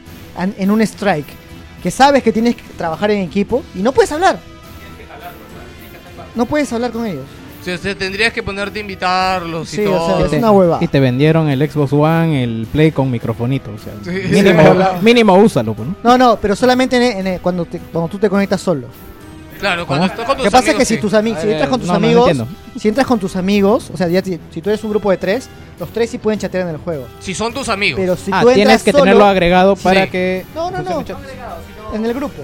en 0.58 0.70
un 0.70 0.81
strike, 0.83 1.26
que 1.86 1.90
sabes 1.92 2.20
que 2.24 2.32
tienes 2.32 2.56
que 2.56 2.65
trabajar 2.76 3.12
en 3.12 3.20
equipo 3.23 3.62
y 3.73 3.78
no 3.78 3.92
puedes 3.92 4.10
hablar. 4.10 4.40
No 6.34 6.44
puedes 6.44 6.73
hablar 6.73 6.90
con 6.90 7.06
ellos. 7.06 7.23
Sí, 7.65 7.70
o 7.70 7.78
sea, 7.78 7.94
tendrías 7.94 8.32
que 8.32 8.42
ponerte 8.42 8.81
a 8.81 8.82
invitarlos 8.82 9.73
y 9.73 9.76
Sí, 9.76 9.86
o 9.86 9.90
todo. 9.92 10.16
sea, 10.18 10.26
es 10.26 10.32
una 10.32 10.50
hueva. 10.50 10.78
Y 10.81 10.89
te 10.89 10.98
vendieron 10.98 11.48
el 11.48 11.70
Xbox 11.70 11.92
One, 11.92 12.42
el 12.42 12.66
Play 12.73 12.90
con 12.90 13.08
microfonito. 13.08 13.70
O 13.70 13.78
sea, 13.78 13.92
Sí, 14.05 14.28
mínimo, 14.32 14.62
sí. 14.65 14.78
mínimo 15.02 15.34
úsalo, 15.36 15.74
pues, 15.74 15.89
¿no? 15.89 15.94
No, 16.02 16.18
no, 16.18 16.39
pero 16.42 16.56
solamente 16.56 16.97
en- 16.97 17.39
cuando, 17.39 17.65
te- 17.66 17.78
cuando 17.78 18.08
tú 18.08 18.18
te 18.18 18.28
conectas 18.28 18.60
solo. 18.60 18.89
Claro, 19.60 19.86
cuando 19.86 20.06
estás 20.06 20.26
con 20.26 20.36
Lo 20.36 20.42
tus 20.42 20.44
que 20.44 20.50
pasa 20.50 20.70
es 20.73 20.76
que 20.76 20.84
si 20.84 20.97
tus 20.98 21.15
amigos, 21.15 21.40
si 21.40 21.50
entras 21.50 21.68
con 21.70 21.78
tus 21.81 21.89
no, 21.89 21.94
no, 21.94 22.00
no 22.00 22.06
amigos, 22.24 22.48
si 22.78 22.89
entras 22.89 23.06
con 23.06 23.18
tus 23.20 23.36
amigos, 23.36 23.90
o 23.94 23.97
sea, 23.97 24.08
ya 24.08 24.20
si 24.23 24.60
tú 24.60 24.68
eres 24.70 24.82
un 24.84 24.90
grupo 24.90 25.10
de 25.12 25.16
tres, 25.18 25.48
los 25.81 25.89
tres 25.90 26.10
sí 26.10 26.18
pueden 26.18 26.39
chatear 26.40 26.65
en 26.68 26.74
el 26.74 26.76
juego. 26.81 27.06
Si 27.20 27.34
son 27.34 27.55
tus 27.55 27.68
amigos. 27.70 27.98
Pero 27.98 28.16
si 28.16 28.31
Ah, 28.32 28.42
tú 28.42 28.48
entras 28.50 28.55
tienes 28.55 28.82
que 28.82 28.90
solo- 28.92 29.05
tenerlo 29.05 29.24
agregado 29.24 29.74
para 29.76 30.05
Sí. 30.05 30.10
que... 30.10 30.44
No, 30.55 30.70
no, 30.70 30.82
no. 30.82 31.05
En 31.97 32.05
el 32.05 32.15
grupo. 32.15 32.42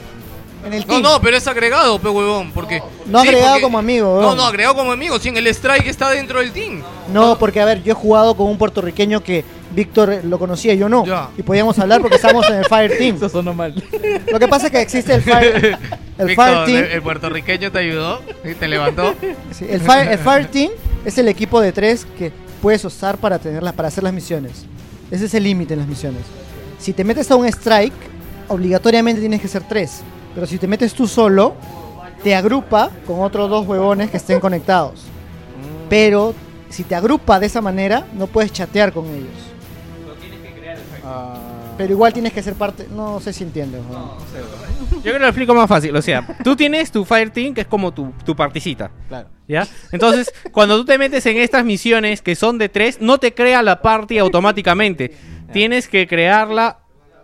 En 0.64 0.72
el 0.72 0.80
No, 0.82 0.86
team. 0.86 1.02
no, 1.02 1.20
pero 1.20 1.36
es 1.36 1.46
agregado, 1.48 1.98
pe 1.98 2.08
huevón, 2.08 2.52
porque... 2.52 2.80
No 3.06 3.22
Sí, 3.22 3.28
agregado 3.28 3.52
porque- 3.54 3.62
como 3.64 3.78
amigo, 3.80 4.06
No, 4.14 4.18
huevón. 4.20 4.36
no, 4.36 4.44
agregado 4.44 4.76
como 4.76 4.92
amigo, 4.92 5.18
sí, 5.18 5.28
en 5.28 5.36
el 5.36 5.48
strike 5.48 5.88
está 5.88 6.08
dentro 6.10 6.38
del 6.38 6.52
team. 6.52 6.82
No, 7.12 7.36
porque 7.36 7.60
a 7.60 7.64
ver, 7.64 7.82
yo 7.82 7.90
he 7.92 7.94
jugado 7.96 8.36
con 8.36 8.46
un 8.46 8.56
puertorriqueño 8.58 9.24
que 9.24 9.44
Víctor 9.74 10.20
lo 10.22 10.38
conocía 10.38 10.74
y 10.74 10.78
yo 10.78 10.88
no. 10.88 11.04
Ya. 11.04 11.30
Y 11.36 11.42
podíamos 11.42 11.76
hablar 11.80 12.00
porque 12.00 12.14
estábamos 12.16 12.48
en 12.48 12.56
el 12.58 12.64
Fire 12.66 12.96
Team. 12.96 13.16
Eso 13.16 13.28
sonó 13.28 13.54
mal. 13.54 13.74
Lo 14.30 14.38
que 14.38 14.46
pasa 14.46 14.66
es 14.66 14.72
que 14.72 14.80
existe 14.82 15.14
el 15.14 15.22
Fire, 15.22 15.78
el 16.18 16.26
Víctor, 16.26 16.46
Fire 16.46 16.64
Team. 16.66 16.84
el, 16.84 16.90
el 16.92 17.02
puertorriqueño 17.02 17.72
te 17.72 17.78
ayudó 17.80 18.20
y 18.44 18.54
te 18.54 18.68
levantó. 18.68 19.14
Sí, 19.50 19.66
el, 19.68 19.80
Fire, 19.80 20.12
el 20.12 20.18
Fire 20.18 20.46
Team 20.46 20.70
es 21.04 21.18
el 21.18 21.26
equipo 21.26 21.60
de 21.60 21.72
tres 21.72 22.06
que 22.18 22.30
puedes 22.60 22.84
usar 22.84 23.16
para, 23.18 23.40
tenerlas, 23.40 23.72
para 23.72 23.88
hacer 23.88 24.04
las 24.04 24.12
misiones. 24.12 24.64
Ese 25.10 25.24
es 25.24 25.34
el 25.34 25.42
límite 25.42 25.72
en 25.74 25.80
las 25.80 25.88
misiones. 25.88 26.22
Si 26.78 26.92
te 26.92 27.02
metes 27.02 27.28
a 27.30 27.36
un 27.36 27.46
strike, 27.46 27.92
obligatoriamente 28.48 29.20
tienes 29.20 29.40
que 29.40 29.48
ser 29.48 29.62
tres. 29.62 30.02
Pero 30.34 30.46
si 30.46 30.58
te 30.58 30.66
metes 30.66 30.94
tú 30.94 31.06
solo, 31.06 31.54
te 32.22 32.34
agrupa 32.34 32.90
con 33.06 33.20
otros 33.20 33.50
dos 33.50 33.66
huevones 33.66 34.10
que 34.10 34.16
estén 34.16 34.40
conectados. 34.40 35.04
Pero 35.88 36.34
si 36.68 36.84
te 36.84 36.94
agrupa 36.94 37.38
de 37.38 37.46
esa 37.46 37.60
manera, 37.60 38.06
no 38.14 38.26
puedes 38.26 38.52
chatear 38.52 38.92
con 38.92 39.06
ellos. 39.06 39.52
Pero 41.76 41.92
igual 41.92 42.12
tienes 42.12 42.32
que 42.32 42.42
ser 42.42 42.54
parte. 42.54 42.86
No 42.90 43.18
sé 43.20 43.32
si 43.32 43.44
entiendes. 43.44 43.80
huevón. 43.88 44.10
Yo 44.90 45.00
creo 45.00 45.14
que 45.14 45.18
lo 45.20 45.26
explico 45.26 45.54
más 45.54 45.68
fácil. 45.68 45.96
O 45.96 46.02
sea, 46.02 46.26
tú 46.44 46.54
tienes 46.54 46.92
tu 46.92 47.04
Fire 47.04 47.30
Team, 47.30 47.54
que 47.54 47.62
es 47.62 47.66
como 47.66 47.92
tu, 47.92 48.12
tu. 48.24 48.34
Claro. 48.34 49.28
¿Ya? 49.48 49.66
Entonces, 49.90 50.32
cuando 50.52 50.76
tú 50.76 50.84
te 50.84 50.96
metes 50.98 51.26
en 51.26 51.38
estas 51.38 51.64
misiones 51.64 52.22
que 52.22 52.36
son 52.36 52.58
de 52.58 52.68
tres, 52.68 53.00
no 53.00 53.18
te 53.18 53.34
crea 53.34 53.62
la 53.62 53.82
party 53.82 54.18
automáticamente. 54.18 55.14
Tienes 55.52 55.88
que 55.88 56.06
crearla. 56.06 56.78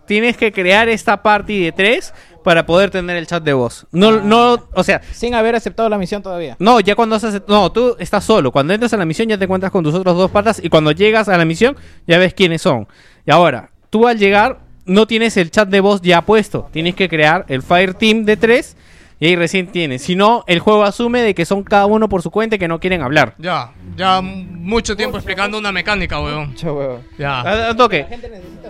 Tienes 0.09 0.37
que 0.37 0.51
crear 0.51 0.89
esta 0.89 1.23
party 1.23 1.63
de 1.63 1.71
tres 1.71 2.13
para 2.43 2.65
poder 2.67 2.91
tener 2.91 3.17
el 3.17 3.27
chat 3.27 3.43
de 3.43 3.53
voz. 3.53 3.87
No, 3.93 4.21
no, 4.21 4.67
o 4.75 4.83
sea, 4.83 5.03
Sin 5.13 5.35
haber 5.35 5.55
aceptado 5.55 5.89
la 5.89 5.99
misión 5.99 6.23
todavía. 6.23 6.57
no, 6.59 6.81
ya 6.81 6.95
cuando 6.97 7.15
haces. 7.17 7.43
No, 7.47 7.71
tú 7.71 7.95
estás 7.99 8.25
solo. 8.25 8.51
Cuando 8.51 8.73
entras 8.73 8.93
a 8.95 8.97
la 8.97 9.05
misión 9.05 9.29
ya 9.29 9.39
te 9.39 9.45
encuentras 9.45 9.71
con 9.71 9.85
tus 9.85 9.95
otros 9.95 10.17
dos 10.17 10.31
patas. 10.31 10.61
Y 10.65 10.69
cuando 10.71 10.91
llegas 10.91 11.29
a 11.29 11.37
la 11.37 11.45
misión 11.45 11.77
ya 12.07 12.19
ves 12.19 12.35
quiénes 12.35 12.63
son. 12.63 12.89
Y 13.27 13.31
ahora, 13.31 13.71
tú 13.91 14.09
al 14.09 14.19
llegar 14.19 14.61
no 14.87 15.07
tienes 15.07 15.37
el 15.37 15.51
chat 15.51 15.69
de 15.69 15.81
voz 15.81 16.01
ya 16.01 16.23
puesto. 16.23 16.69
Tienes 16.73 16.95
que 16.95 17.09
crear 17.11 17.45
el 17.49 17.63
Fire 17.63 17.93
Team 17.95 18.25
de 18.25 18.39
tres. 18.39 18.77
Y 19.21 19.27
ahí 19.27 19.37
recién 19.37 19.67
tienes. 19.67 20.03
Si 20.03 20.15
no, 20.15 20.45
el 20.47 20.61
juego 20.61 20.85
asume 20.85 21.23
de 21.23 21.35
que 21.35 21.45
son 21.45 21.65
cada 21.65 21.87
uno 21.87 22.09
por 22.09 22.23
su 22.23 22.31
cuenta 22.31 22.55
y 22.57 22.59
que 22.61 22.69
no 22.69 22.79
quieren 22.79 23.03
hablar. 23.03 23.35
Ya, 23.39 23.73
ya 23.97 24.21
mucho 24.21 24.97
tiempo 24.97 25.17
explicando 25.17 25.59
una 25.59 25.73
mecánica, 25.73 26.21
weón. 26.21 26.49
Mucho 26.51 26.75
huevo. 26.75 27.01
Ya. 27.19 27.75
Toque. 27.77 28.07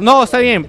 No, 0.00 0.24
está 0.24 0.38
bien. 0.38 0.66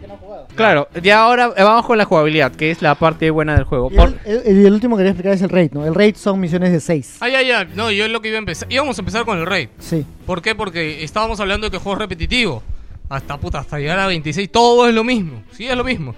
Claro, 0.56 0.90
ya 1.02 1.24
ahora 1.24 1.48
vamos 1.50 1.86
con 1.86 1.98
la 1.98 2.04
jugabilidad, 2.04 2.52
que 2.52 2.72
es 2.72 2.82
la 2.82 2.96
parte 2.96 3.30
buena 3.30 3.56
del 3.56 3.64
juego. 3.64 3.90
Y 3.92 3.96
Por- 3.96 4.20
el, 4.26 4.42
el- 4.46 4.66
el 4.66 4.74
último 4.74 4.98
que 4.98 5.02
quería 5.02 5.12
explicar 5.12 5.34
es 5.34 5.42
el 5.42 5.50
raid, 5.50 5.72
¿no? 5.72 5.86
El 5.86 5.96
raid 5.96 6.16
son 6.18 6.40
misiones 6.42 6.74
de 6.74 6.82
6. 6.82 7.18
Ah, 7.22 7.30
ya, 7.30 7.42
ya. 7.42 7.64
No, 7.64 7.90
yo 7.92 8.04
es 8.04 8.12
lo 8.12 8.22
que 8.22 8.28
iba 8.28 8.36
a 8.38 8.40
empezar. 8.40 8.70
Íbamos 8.70 8.98
a 8.98 9.02
empezar 9.02 9.24
con 9.24 9.38
el 9.38 9.46
raid. 9.46 9.70
Sí. 9.80 10.06
¿Por 10.26 10.42
qué? 10.42 10.56
Porque 10.56 11.04
estábamos 11.06 11.40
hablando 11.40 11.68
de 11.68 11.72
que 11.72 11.78
el 11.78 11.84
juego 11.84 11.96
es 11.96 12.00
repetitivo. 12.02 12.62
Hasta 13.08 13.38
puta, 13.38 13.60
hasta 13.60 13.80
llegar 13.80 13.98
a 14.00 14.08
26, 14.08 14.52
todo 14.52 14.90
es 14.90 14.94
lo 14.94 15.04
mismo. 15.06 15.42
Sí, 15.54 15.68
es 15.68 15.76
lo 15.78 15.84
mismo. 15.86 16.14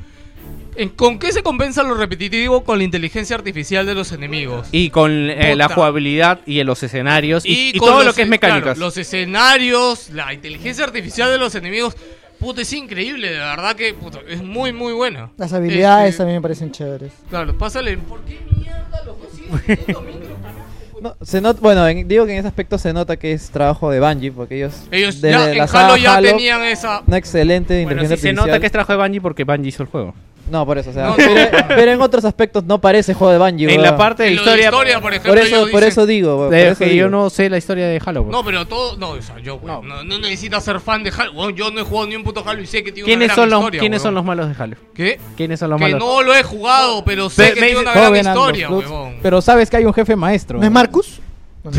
¿En- 0.75 0.89
¿Con 0.89 1.19
qué 1.19 1.31
se 1.31 1.43
compensa 1.43 1.83
lo 1.83 1.93
repetitivo? 1.95 2.63
Con 2.63 2.77
la 2.77 2.83
inteligencia 2.83 3.35
artificial 3.35 3.85
de 3.85 3.93
los 3.93 4.11
enemigos. 4.11 4.67
y 4.71 4.89
con 4.89 5.11
eh, 5.29 5.55
la 5.55 5.67
jugabilidad 5.69 6.39
y 6.45 6.59
en 6.59 6.67
los 6.67 6.81
escenarios 6.83 7.45
y, 7.45 7.71
y 7.75 7.77
con 7.77 7.89
todo 7.89 7.97
los- 7.99 8.05
lo 8.07 8.13
que 8.13 8.21
es 8.23 8.27
mecánicas. 8.29 8.63
claro, 8.63 8.79
los 8.79 8.97
escenarios, 8.97 10.09
la 10.11 10.33
inteligencia 10.33 10.83
artificial 10.85 11.29
de 11.31 11.37
los 11.37 11.55
enemigos. 11.55 11.95
Puta, 12.39 12.61
es 12.63 12.73
increíble, 12.73 13.29
de 13.31 13.37
verdad 13.37 13.75
que 13.75 13.93
puta, 13.93 14.19
es 14.27 14.41
muy, 14.41 14.73
muy 14.73 14.93
buena. 14.93 15.29
Las 15.37 15.53
habilidades 15.53 16.09
Este, 16.09 16.17
también 16.19 16.37
me 16.37 16.41
parecen 16.41 16.71
chéveres. 16.71 17.11
Claro, 17.29 17.55
pásale. 17.55 17.97
¿Por 17.97 18.21
qué 18.21 18.39
mierda 18.57 19.03
lo 19.05 19.15
No, 21.01 21.15
se 21.21 21.41
not- 21.41 21.59
bueno, 21.59 21.87
en- 21.87 22.07
digo 22.07 22.25
que 22.27 22.33
en 22.33 22.37
ese 22.39 22.47
aspecto 22.47 22.77
se 22.77 22.93
nota 22.93 23.17
que 23.17 23.33
es 23.33 23.49
trabajo 23.49 23.89
de 23.89 23.99
Bungie, 23.99 24.31
porque 24.31 24.57
ellos, 24.57 24.83
Ellos 24.91 25.19
desde 25.19 25.31
ya, 25.35 25.51
en 25.51 25.57
la 25.57 25.63
Halo 25.63 25.71
saga 25.71 25.97
ya 25.97 26.15
Halo, 26.15 26.29
tenían 26.29 26.61
esa. 26.63 27.01
una 27.07 27.17
excelente 27.17 27.73
Bueno, 27.73 27.81
inteligencia 28.03 28.17
sí 28.17 28.21
se 28.21 28.27
artificial. 28.29 28.47
nota 28.47 28.59
que 28.59 28.65
es 28.67 28.71
trabajo 28.71 28.91
de 28.93 28.97
Bungie 28.99 29.19
porque 29.21 29.43
Bungie 29.43 29.69
hizo 29.69 29.81
el 29.81 29.89
juego. 29.89 30.13
No, 30.49 30.65
por 30.65 30.77
eso, 30.77 30.89
o 30.89 30.93
sea, 30.93 31.05
No, 31.07 31.15
pero, 31.15 31.33
no. 31.33 31.67
pero 31.69 31.91
en 31.91 32.01
otros 32.01 32.25
aspectos 32.25 32.63
no 32.65 32.81
parece 32.81 33.13
juego 33.13 33.31
de 33.31 33.39
Bungie. 33.39 33.65
En 33.67 33.79
weón. 33.79 33.83
la 33.83 33.95
parte 33.97 34.23
de 34.23 34.31
historia, 34.33 34.65
historia, 34.65 34.99
por 34.99 35.13
ejemplo, 35.13 35.31
por 35.33 35.37
eso, 35.39 35.55
por 35.61 35.67
dicen- 35.81 35.87
eso 35.87 36.05
digo, 36.05 36.29
weón, 36.35 36.47
por 36.49 36.55
de- 36.55 36.67
eso 36.69 36.79
que 36.79 36.95
yo 36.95 37.09
no 37.09 37.29
sé 37.29 37.49
la 37.49 37.57
historia 37.57 37.87
de 37.87 38.01
Halo. 38.05 38.21
weón. 38.21 38.31
No, 38.31 38.43
pero 38.43 38.67
todo. 38.67 38.97
No, 38.97 39.11
o 39.11 39.21
sea, 39.21 39.39
yo, 39.39 39.55
weón, 39.55 39.87
no, 39.87 40.03
no, 40.03 40.19
necesitas 40.19 40.63
ser 40.63 40.79
fan 40.79 41.03
de 41.03 41.11
Halo. 41.17 41.31
Weón, 41.33 41.55
yo 41.55 41.71
no 41.71 41.79
he 41.79 41.83
jugado 41.83 42.07
ni 42.07 42.15
un 42.15 42.23
puto 42.23 42.43
Halo 42.45 42.61
y 42.61 42.67
sé 42.67 42.83
que 42.83 42.91
tiene 42.91 43.05
¿Quiénes, 43.07 43.27
una 43.27 43.35
son 43.35 43.41
gran 43.43 43.49
los, 43.51 43.59
historia. 43.61 43.79
¿quiénes 43.79 43.99
weón. 43.99 44.03
son 44.07 44.15
los 44.15 44.25
malos 44.25 44.47
de 44.57 44.63
Halo? 44.63 44.75
¿Qué? 44.93 45.19
¿Quiénes 45.37 45.59
son 45.59 45.69
los 45.69 45.77
Que 45.79 45.83
malos? 45.85 45.99
no 45.99 46.21
lo 46.23 46.35
he 46.35 46.43
jugado, 46.43 47.05
pero 47.05 47.29
sé 47.29 47.53
que 47.53 47.61
tiene 47.61 47.79
una 47.79 47.93
gran 47.93 48.15
historia, 48.15 48.69
huevón. 48.69 49.15
Pero 49.21 49.41
sabes 49.41 49.69
que 49.69 49.77
hay 49.77 49.85
un 49.85 49.93
jefe 49.93 50.15
maestro. 50.15 50.59
¿No 50.59 50.65
es 50.65 50.71
Marcus? 50.71 51.19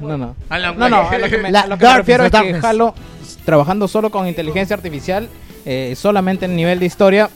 No, 0.00 0.18
no. 0.18 0.34
Alan 0.48 0.76
No, 0.78 0.88
no, 0.88 1.08
a 1.08 1.18
lo 1.18 1.28
que 1.28 1.38
me, 1.38 1.52
que 1.52 1.96
refiero 1.96 2.24
es 2.24 2.30
que. 2.32 2.58
Halo, 2.62 2.94
trabajando 3.44 3.86
solo 3.88 4.10
con 4.10 4.26
inteligencia 4.26 4.74
artificial, 4.74 5.28
eh, 5.66 5.94
solamente 5.96 6.44
en 6.46 6.56
nivel 6.56 6.78
de 6.80 6.86
historia, 6.86 7.30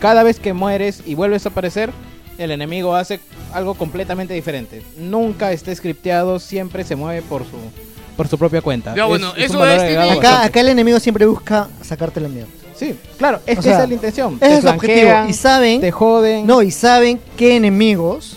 cada 0.00 0.22
vez 0.22 0.38
que 0.40 0.52
mueres 0.52 1.02
y 1.06 1.14
vuelves 1.14 1.46
a 1.46 1.50
aparecer, 1.50 1.90
el 2.38 2.50
enemigo 2.50 2.94
hace 2.96 3.20
algo 3.52 3.74
completamente 3.74 4.34
diferente. 4.34 4.82
Nunca 4.98 5.52
está 5.52 5.74
scripteado, 5.74 6.38
siempre 6.40 6.84
se 6.84 6.96
mueve 6.96 7.22
por 7.22 7.42
su 7.42 7.56
por 8.16 8.28
su 8.28 8.38
propia 8.38 8.60
cuenta. 8.62 8.94
Ya, 8.94 9.06
bueno, 9.06 9.30
Es- 9.32 9.38
es 9.38 9.44
eso 9.46 9.54
un 9.54 9.60
valor 9.60 9.74
Destiny- 9.80 9.96
agregado 9.98 10.40
Acá, 10.44 10.60
el 10.60 10.68
enemigo 10.68 11.00
siempre 11.00 11.26
busca 11.26 11.68
sacarte 11.82 12.20
la 12.20 12.28
mierda. 12.28 12.48
Sí, 12.76 12.94
claro, 13.18 13.40
es 13.46 13.58
O 13.58 13.60
que 13.60 13.62
sea, 13.64 13.72
esa 13.72 13.82
es 13.84 13.88
la 13.88 13.94
intención. 13.94 14.38
Ese 14.40 14.54
es 14.58 14.60
su 14.62 14.68
objetivo. 14.68 15.10
Y 15.28 15.32
saben. 15.32 15.80
te 15.80 15.90
joden. 15.90 16.46
No, 16.46 16.62
y 16.62 16.70
saben 16.70 17.20
qué 17.36 17.56
enemigos 17.56 18.36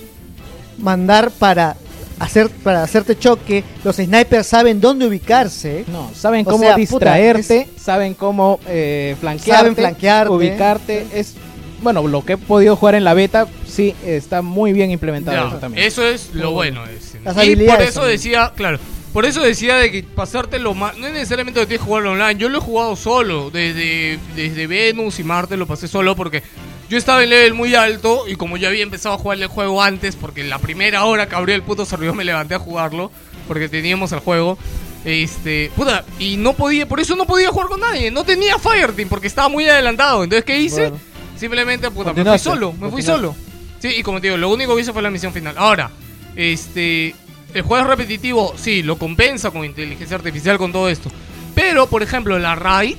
mandar 0.79 1.29
para 1.31 1.75
hacer 2.19 2.49
para 2.49 2.83
hacerte 2.83 3.17
choque. 3.17 3.63
Los 3.83 3.97
snipers 3.97 4.47
saben 4.47 4.79
dónde 4.81 5.07
ubicarse. 5.07 5.85
No, 5.87 6.11
saben 6.15 6.41
O 6.47 6.51
cómo 6.51 6.59
sea, 6.63 6.71
puta, 6.75 6.77
distraerte, 6.79 7.69
es- 7.75 7.81
saben 7.81 8.13
cómo 8.13 8.59
eh, 8.67 9.15
flanquearte, 9.19 9.51
Saben 9.61 9.75
flanquearte. 9.75 10.33
ubicarte. 10.33 11.07
Es 11.13 11.35
bueno, 11.81 12.07
lo 12.07 12.25
que 12.25 12.33
he 12.33 12.37
podido 12.37 12.75
jugar 12.75 12.95
en 12.95 13.03
la 13.03 13.13
beta, 13.13 13.45
sí, 13.67 13.93
está 14.03 14.41
muy 14.41 14.73
bien 14.73 14.89
implementado 14.89 15.47
eso 15.49 15.57
también. 15.57 15.85
Eso 15.85 16.03
es 16.03 16.33
lo 16.33 16.51
bueno. 16.51 16.83
es- 16.85 17.15
Las 17.23 17.35
y 17.45 17.55
por 17.55 17.81
eso 17.81 17.99
también. 17.99 18.17
decía, 18.17 18.51
claro, 18.55 18.79
por 19.13 19.25
eso 19.25 19.41
decía 19.43 19.75
de 19.77 19.91
que 19.91 20.01
pasártelo 20.03 20.73
más, 20.73 20.97
no 20.97 21.05
es 21.05 21.13
necesariamente 21.13 21.59
que 21.59 21.65
tienes 21.67 21.81
que 21.81 21.85
jugarlo 21.85 22.13
online, 22.13 22.39
yo 22.39 22.49
lo 22.49 22.57
he 22.57 22.61
jugado 22.61 22.95
solo, 22.95 23.51
desde, 23.51 24.17
desde 24.35 24.65
Venus 24.65 25.19
y 25.19 25.23
Marte 25.23 25.55
lo 25.55 25.67
pasé 25.67 25.87
solo 25.87 26.15
porque 26.15 26.41
yo 26.89 26.97
estaba 26.97 27.23
en 27.23 27.29
level 27.29 27.53
muy 27.53 27.75
alto 27.75 28.25
y 28.27 28.35
como 28.35 28.57
yo 28.57 28.67
había 28.67 28.83
empezado 28.83 29.15
a 29.15 29.17
jugar 29.17 29.39
el 29.41 29.47
juego 29.47 29.81
antes, 29.81 30.15
porque 30.15 30.43
la 30.43 30.59
primera 30.59 31.03
hora 31.05 31.27
que 31.27 31.35
abrió 31.35 31.55
el 31.55 31.63
puto 31.63 31.85
servidor 31.85 32.15
me 32.15 32.23
levanté 32.23 32.55
a 32.55 32.59
jugarlo, 32.59 33.11
porque 33.47 33.69
teníamos 33.69 34.11
el 34.11 34.19
juego. 34.19 34.57
Este, 35.05 35.71
puta, 35.75 36.03
y 36.19 36.37
no 36.37 36.53
podía, 36.53 36.87
por 36.87 36.99
eso 36.99 37.15
no 37.15 37.25
podía 37.25 37.49
jugar 37.49 37.67
con 37.67 37.79
nadie, 37.79 38.11
no 38.11 38.23
tenía 38.23 38.57
Fireteam 38.57 39.07
porque 39.09 39.27
estaba 39.27 39.47
muy 39.47 39.67
adelantado. 39.67 40.23
Entonces, 40.23 40.43
¿qué 40.43 40.59
hice? 40.59 40.89
Bueno. 40.89 40.99
Simplemente, 41.37 41.91
puta, 41.91 42.13
me 42.13 42.25
fui 42.25 42.39
solo, 42.39 42.73
me 42.73 42.89
fui 42.89 43.01
solo. 43.01 43.35
Sí, 43.79 43.89
y 43.97 44.03
como 44.03 44.19
te 44.19 44.27
digo, 44.27 44.37
lo 44.37 44.49
único 44.49 44.75
que 44.75 44.81
hice 44.81 44.91
fue 44.91 45.01
la 45.01 45.11
misión 45.11 45.33
final. 45.33 45.55
Ahora, 45.57 45.91
este. 46.35 47.13
El 47.53 47.61
juego 47.61 47.83
es 47.83 47.87
repetitivo, 47.89 48.53
sí, 48.57 48.83
lo 48.83 48.97
compensa 48.97 49.51
con 49.51 49.63
inteligencia 49.63 50.17
artificial, 50.17 50.57
con 50.57 50.73
todo 50.73 50.89
esto. 50.89 51.09
Pero, 51.55 51.87
por 51.87 52.03
ejemplo, 52.03 52.37
la 52.37 52.55
Raid. 52.55 52.97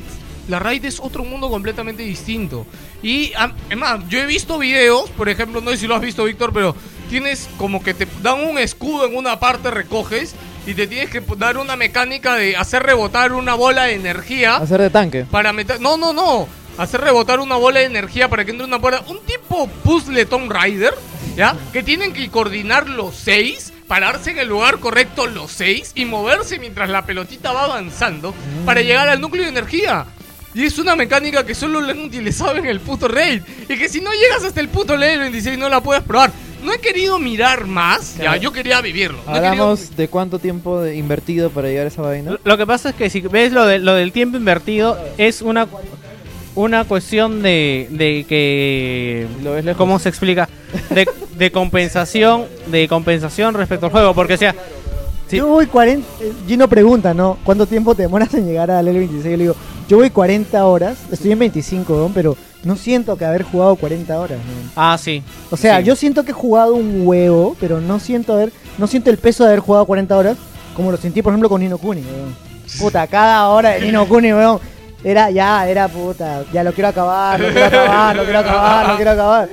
La 0.48 0.58
Raid 0.58 0.84
es 0.86 0.98
otro 0.98 1.24
mundo 1.24 1.50
completamente 1.50 2.02
distinto. 2.02 2.66
Y, 3.02 3.32
es 3.70 3.76
más, 3.76 4.00
yo 4.08 4.18
he 4.20 4.26
visto 4.26 4.58
videos, 4.58 5.08
por 5.10 5.28
ejemplo, 5.28 5.60
no 5.60 5.70
sé 5.70 5.76
si 5.78 5.86
lo 5.86 5.94
has 5.94 6.00
visto, 6.00 6.24
Víctor, 6.24 6.52
pero 6.52 6.74
tienes 7.08 7.48
como 7.56 7.82
que 7.82 7.94
te 7.94 8.06
dan 8.22 8.40
un 8.40 8.58
escudo 8.58 9.06
en 9.06 9.16
una 9.16 9.38
parte, 9.38 9.70
recoges, 9.70 10.34
y 10.66 10.74
te 10.74 10.86
tienes 10.86 11.08
que 11.08 11.22
dar 11.36 11.56
una 11.56 11.76
mecánica 11.76 12.34
de 12.34 12.56
hacer 12.56 12.82
rebotar 12.82 13.32
una 13.32 13.54
bola 13.54 13.84
de 13.84 13.94
energía 13.94 14.56
Hacer 14.56 14.82
de 14.82 14.90
tanque. 14.90 15.24
para 15.30 15.52
meter. 15.52 15.80
No, 15.80 15.96
no, 15.96 16.12
no. 16.12 16.46
Hacer 16.76 17.00
rebotar 17.00 17.40
una 17.40 17.56
bola 17.56 17.80
de 17.80 17.86
energía 17.86 18.28
para 18.28 18.44
que 18.44 18.50
entre 18.50 18.66
una 18.66 18.78
puerta. 18.78 19.02
Un 19.08 19.20
tipo 19.20 19.66
puzzle 19.82 20.26
Tomb 20.26 20.50
Raider, 20.52 20.94
¿ya? 21.36 21.56
Que 21.72 21.82
tienen 21.82 22.12
que 22.12 22.28
coordinar 22.30 22.88
los 22.88 23.16
seis, 23.16 23.72
pararse 23.86 24.30
en 24.32 24.38
el 24.38 24.48
lugar 24.48 24.78
correcto 24.78 25.26
los 25.26 25.50
seis 25.50 25.92
y 25.94 26.04
moverse 26.04 26.58
mientras 26.58 26.90
la 26.90 27.06
pelotita 27.06 27.52
va 27.52 27.64
avanzando 27.64 28.34
para 28.66 28.82
llegar 28.82 29.08
al 29.08 29.20
núcleo 29.20 29.44
de 29.44 29.48
energía. 29.48 30.04
Y 30.58 30.64
es 30.66 30.76
una 30.78 30.96
mecánica 30.96 31.46
que 31.46 31.54
solo 31.54 31.80
la 31.80 31.92
han 31.92 32.00
utilizado 32.00 32.56
en 32.56 32.66
el 32.66 32.80
puto 32.80 33.06
raid. 33.06 33.42
Y 33.68 33.76
que 33.78 33.88
si 33.88 34.00
no 34.00 34.10
llegas 34.12 34.42
hasta 34.44 34.60
el 34.60 34.68
puto 34.68 34.96
level 34.96 35.20
26 35.20 35.56
no 35.56 35.68
la 35.68 35.80
puedes 35.80 36.02
probar. 36.02 36.32
No 36.64 36.72
he 36.72 36.80
querido 36.80 37.20
mirar 37.20 37.66
más, 37.68 38.16
ya, 38.16 38.36
yo 38.36 38.50
quería 38.52 38.80
vivirlo. 38.80 39.18
No 39.28 39.40
querido- 39.40 39.78
de 39.96 40.08
cuánto 40.08 40.40
tiempo 40.40 40.80
de- 40.80 40.96
invertido 40.96 41.50
para 41.50 41.68
llegar 41.68 41.84
a 41.84 41.88
esa 41.88 42.02
vaina. 42.02 42.36
Lo 42.42 42.58
que 42.58 42.66
pasa 42.66 42.88
es 42.88 42.96
que 42.96 43.08
si 43.08 43.20
ves 43.20 43.52
lo, 43.52 43.64
de, 43.66 43.78
lo 43.78 43.94
del 43.94 44.10
tiempo 44.10 44.36
invertido, 44.36 44.98
es 45.16 45.40
una, 45.42 45.68
una 46.56 46.82
cuestión 46.84 47.40
de, 47.42 47.86
de 47.90 48.26
que... 48.28 49.28
¿Cómo 49.76 50.00
se 50.00 50.08
explica? 50.08 50.48
De, 50.90 51.08
de 51.36 51.52
compensación 51.52 52.46
de 52.66 52.88
compensación 52.88 53.54
respecto 53.54 53.86
al 53.86 53.92
juego. 53.92 54.12
Porque, 54.14 54.34
o 54.34 54.38
sea, 54.38 54.56
Yo 55.30 55.46
voy 55.48 55.66
40. 55.66 56.06
eh, 56.20 56.32
Gino 56.46 56.68
pregunta, 56.68 57.12
¿no? 57.14 57.38
¿Cuánto 57.44 57.66
tiempo 57.66 57.94
te 57.94 58.02
demoras 58.02 58.32
en 58.34 58.46
llegar 58.46 58.70
al 58.70 58.86
L26? 58.88 59.22
Yo 59.22 59.30
le 59.30 59.36
digo, 59.38 59.54
yo 59.88 59.96
voy 59.98 60.10
40 60.10 60.64
horas. 60.64 60.96
Estoy 61.12 61.32
en 61.32 61.38
25, 61.38 61.96
¿no? 61.96 62.10
pero 62.14 62.36
no 62.64 62.76
siento 62.76 63.16
que 63.16 63.24
haber 63.24 63.42
jugado 63.42 63.76
40 63.76 64.18
horas. 64.18 64.38
¿no? 64.38 64.70
Ah, 64.76 64.96
sí. 64.98 65.22
O 65.50 65.56
sea, 65.56 65.78
Sí. 65.78 65.84
yo 65.84 65.96
siento 65.96 66.24
que 66.24 66.30
he 66.30 66.34
jugado 66.34 66.74
un 66.74 67.06
huevo, 67.06 67.56
pero 67.60 67.80
no 67.80 67.98
siento 68.00 68.32
haber, 68.32 68.52
no 68.78 68.86
siento 68.86 69.10
el 69.10 69.18
peso 69.18 69.44
de 69.44 69.50
haber 69.50 69.60
jugado 69.60 69.84
40 69.86 70.16
horas, 70.16 70.36
como 70.74 70.90
lo 70.90 70.96
sentí, 70.96 71.22
por 71.22 71.32
ejemplo, 71.32 71.48
con 71.48 71.60
Nino 71.60 71.78
Kuni, 71.78 72.00
weón. 72.02 72.34
Puta, 72.78 73.06
cada 73.06 73.48
hora 73.48 73.70
de 73.70 73.80
Nino 73.82 74.06
Kuni, 74.08 74.32
weón. 74.32 74.58
Era, 75.04 75.30
ya, 75.30 75.68
era 75.68 75.86
puta, 75.88 76.42
ya 76.52 76.64
lo 76.64 76.72
quiero 76.72 76.88
acabar, 76.88 77.38
lo 77.38 77.48
quiero 77.52 77.66
acabar, 77.66 78.16
lo 78.16 78.24
quiero 78.24 78.38
acabar, 78.40 78.88
lo 78.88 78.96
quiero 78.96 79.10
acabar. 79.12 79.48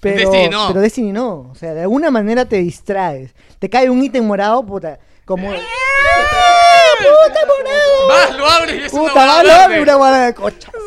Pero 0.00 0.16
Destiny 0.18 0.48
no. 0.50 0.68
pero 0.68 0.80
Destiny 0.80 1.12
no. 1.12 1.28
O 1.50 1.54
sea, 1.54 1.72
de 1.74 1.82
alguna 1.82 2.10
manera 2.10 2.44
te 2.44 2.56
distraes. 2.56 3.30
Te 3.58 3.68
cae 3.70 3.88
un 3.88 4.02
ítem 4.02 4.24
morado, 4.26 4.62
puta, 4.64 4.98
como... 5.30 5.48
¡Puta 5.50 7.40
morado! 7.46 8.08
Vas, 8.08 8.36
lo 8.36 8.46
abres 8.46 8.80
y 8.80 8.84
es 8.84 8.92
una 8.92 9.02
Puta, 9.02 9.12
bola 9.14 9.26
va, 9.26 9.42
lo 9.42 9.48
verde. 9.48 9.62
abre 9.64 9.82
una 9.82 9.96
bola 9.96 10.26
de 10.26 10.34
cocha. 10.34 10.70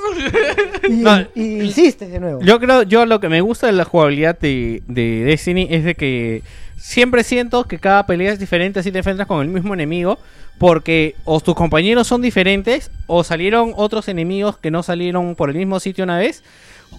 Y, 0.88 0.92
No. 0.92 1.22
y 1.34 1.62
insistes 1.64 2.12
de 2.12 2.20
nuevo. 2.20 2.42
Yo 2.42 2.60
creo, 2.60 2.84
yo 2.84 3.06
lo 3.06 3.20
que 3.22 3.30
me 3.30 3.40
gusta 3.42 3.68
de 3.68 3.74
la 3.74 3.86
jugabilidad 3.86 4.38
de, 4.38 4.84
de 4.88 5.24
Destiny 5.24 5.68
es 5.72 5.86
de 5.86 5.96
que 5.96 6.44
siempre 6.78 7.24
siento 7.24 7.64
que 7.64 7.80
cada 7.80 8.06
pelea 8.06 8.34
es 8.34 8.40
diferente 8.40 8.80
así 8.82 8.92
te 8.92 8.98
enfrentas 8.98 9.26
con 9.28 9.42
el 9.42 9.48
mismo 9.48 9.74
enemigo. 9.74 10.20
Porque 10.60 11.16
o 11.26 11.40
tus 11.40 11.56
compañeros 11.56 12.06
son 12.06 12.22
diferentes, 12.22 12.92
o 13.08 13.24
salieron 13.24 13.74
otros 13.76 14.08
enemigos 14.08 14.58
que 14.60 14.70
no 14.70 14.84
salieron 14.84 15.34
por 15.36 15.50
el 15.50 15.56
mismo 15.56 15.80
sitio 15.80 16.04
una 16.04 16.20
vez, 16.20 16.44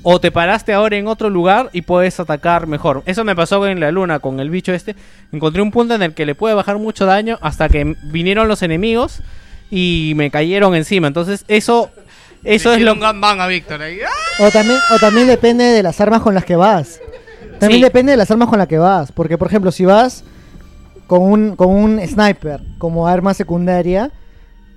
o 0.03 0.21
te 0.21 0.31
paraste 0.31 0.73
ahora 0.73 0.97
en 0.97 1.07
otro 1.07 1.31
lugar 1.31 1.71
y 1.73 1.83
puedes 1.83 2.19
atacar 2.21 2.67
mejor. 2.67 3.03
Eso 3.07 3.25
me 3.25 3.35
pasó 3.37 3.67
en 3.67 3.81
la 3.81 3.91
luna 3.91 4.19
con 4.19 4.41
el 4.41 4.51
bicho 4.51 4.73
este. 4.73 4.97
Encontré 5.33 5.63
un 5.63 5.71
punto 5.71 5.95
en 5.95 6.03
el 6.03 6.13
que 6.15 6.27
le 6.27 6.35
puede 6.35 6.55
bajar 6.55 6.79
mucho 6.79 7.07
daño 7.07 7.39
hasta 7.41 7.69
que 7.69 7.97
vinieron 8.05 8.49
los 8.49 8.63
enemigos 8.63 9.23
y 9.71 10.13
me 10.17 10.31
cayeron 10.31 10.75
encima. 10.75 11.07
Entonces 11.09 11.45
eso, 11.49 11.91
eso 12.43 12.73
es 12.75 12.81
lo 12.83 12.93
un 12.93 13.01
gangbang 13.01 13.41
a 13.41 13.47
Víctor 13.47 13.81
ahí. 13.83 13.99
¡Ah! 14.07 14.45
O 14.45 14.51
también, 14.51 14.79
o 14.95 14.99
también 14.99 15.27
depende 15.27 15.65
de 15.65 15.83
las 15.83 16.01
armas 16.01 16.21
con 16.23 16.35
las 16.35 16.45
que 16.45 16.57
vas. 16.57 17.01
También 17.59 17.81
Sí. 17.81 17.85
depende 17.85 18.13
de 18.13 18.17
las 18.19 18.31
armas 18.31 18.49
con 18.49 18.59
las 18.59 18.69
que 18.69 18.79
vas. 18.79 19.13
Porque, 19.13 19.39
por 19.39 19.49
ejemplo, 19.49 19.71
si 19.73 19.85
vas 19.85 20.25
con 21.07 21.23
un, 21.23 21.57
con 21.57 21.69
un 21.69 22.01
sniper 22.07 22.61
como 22.79 23.07
arma 23.09 23.33
secundaria 23.33 24.11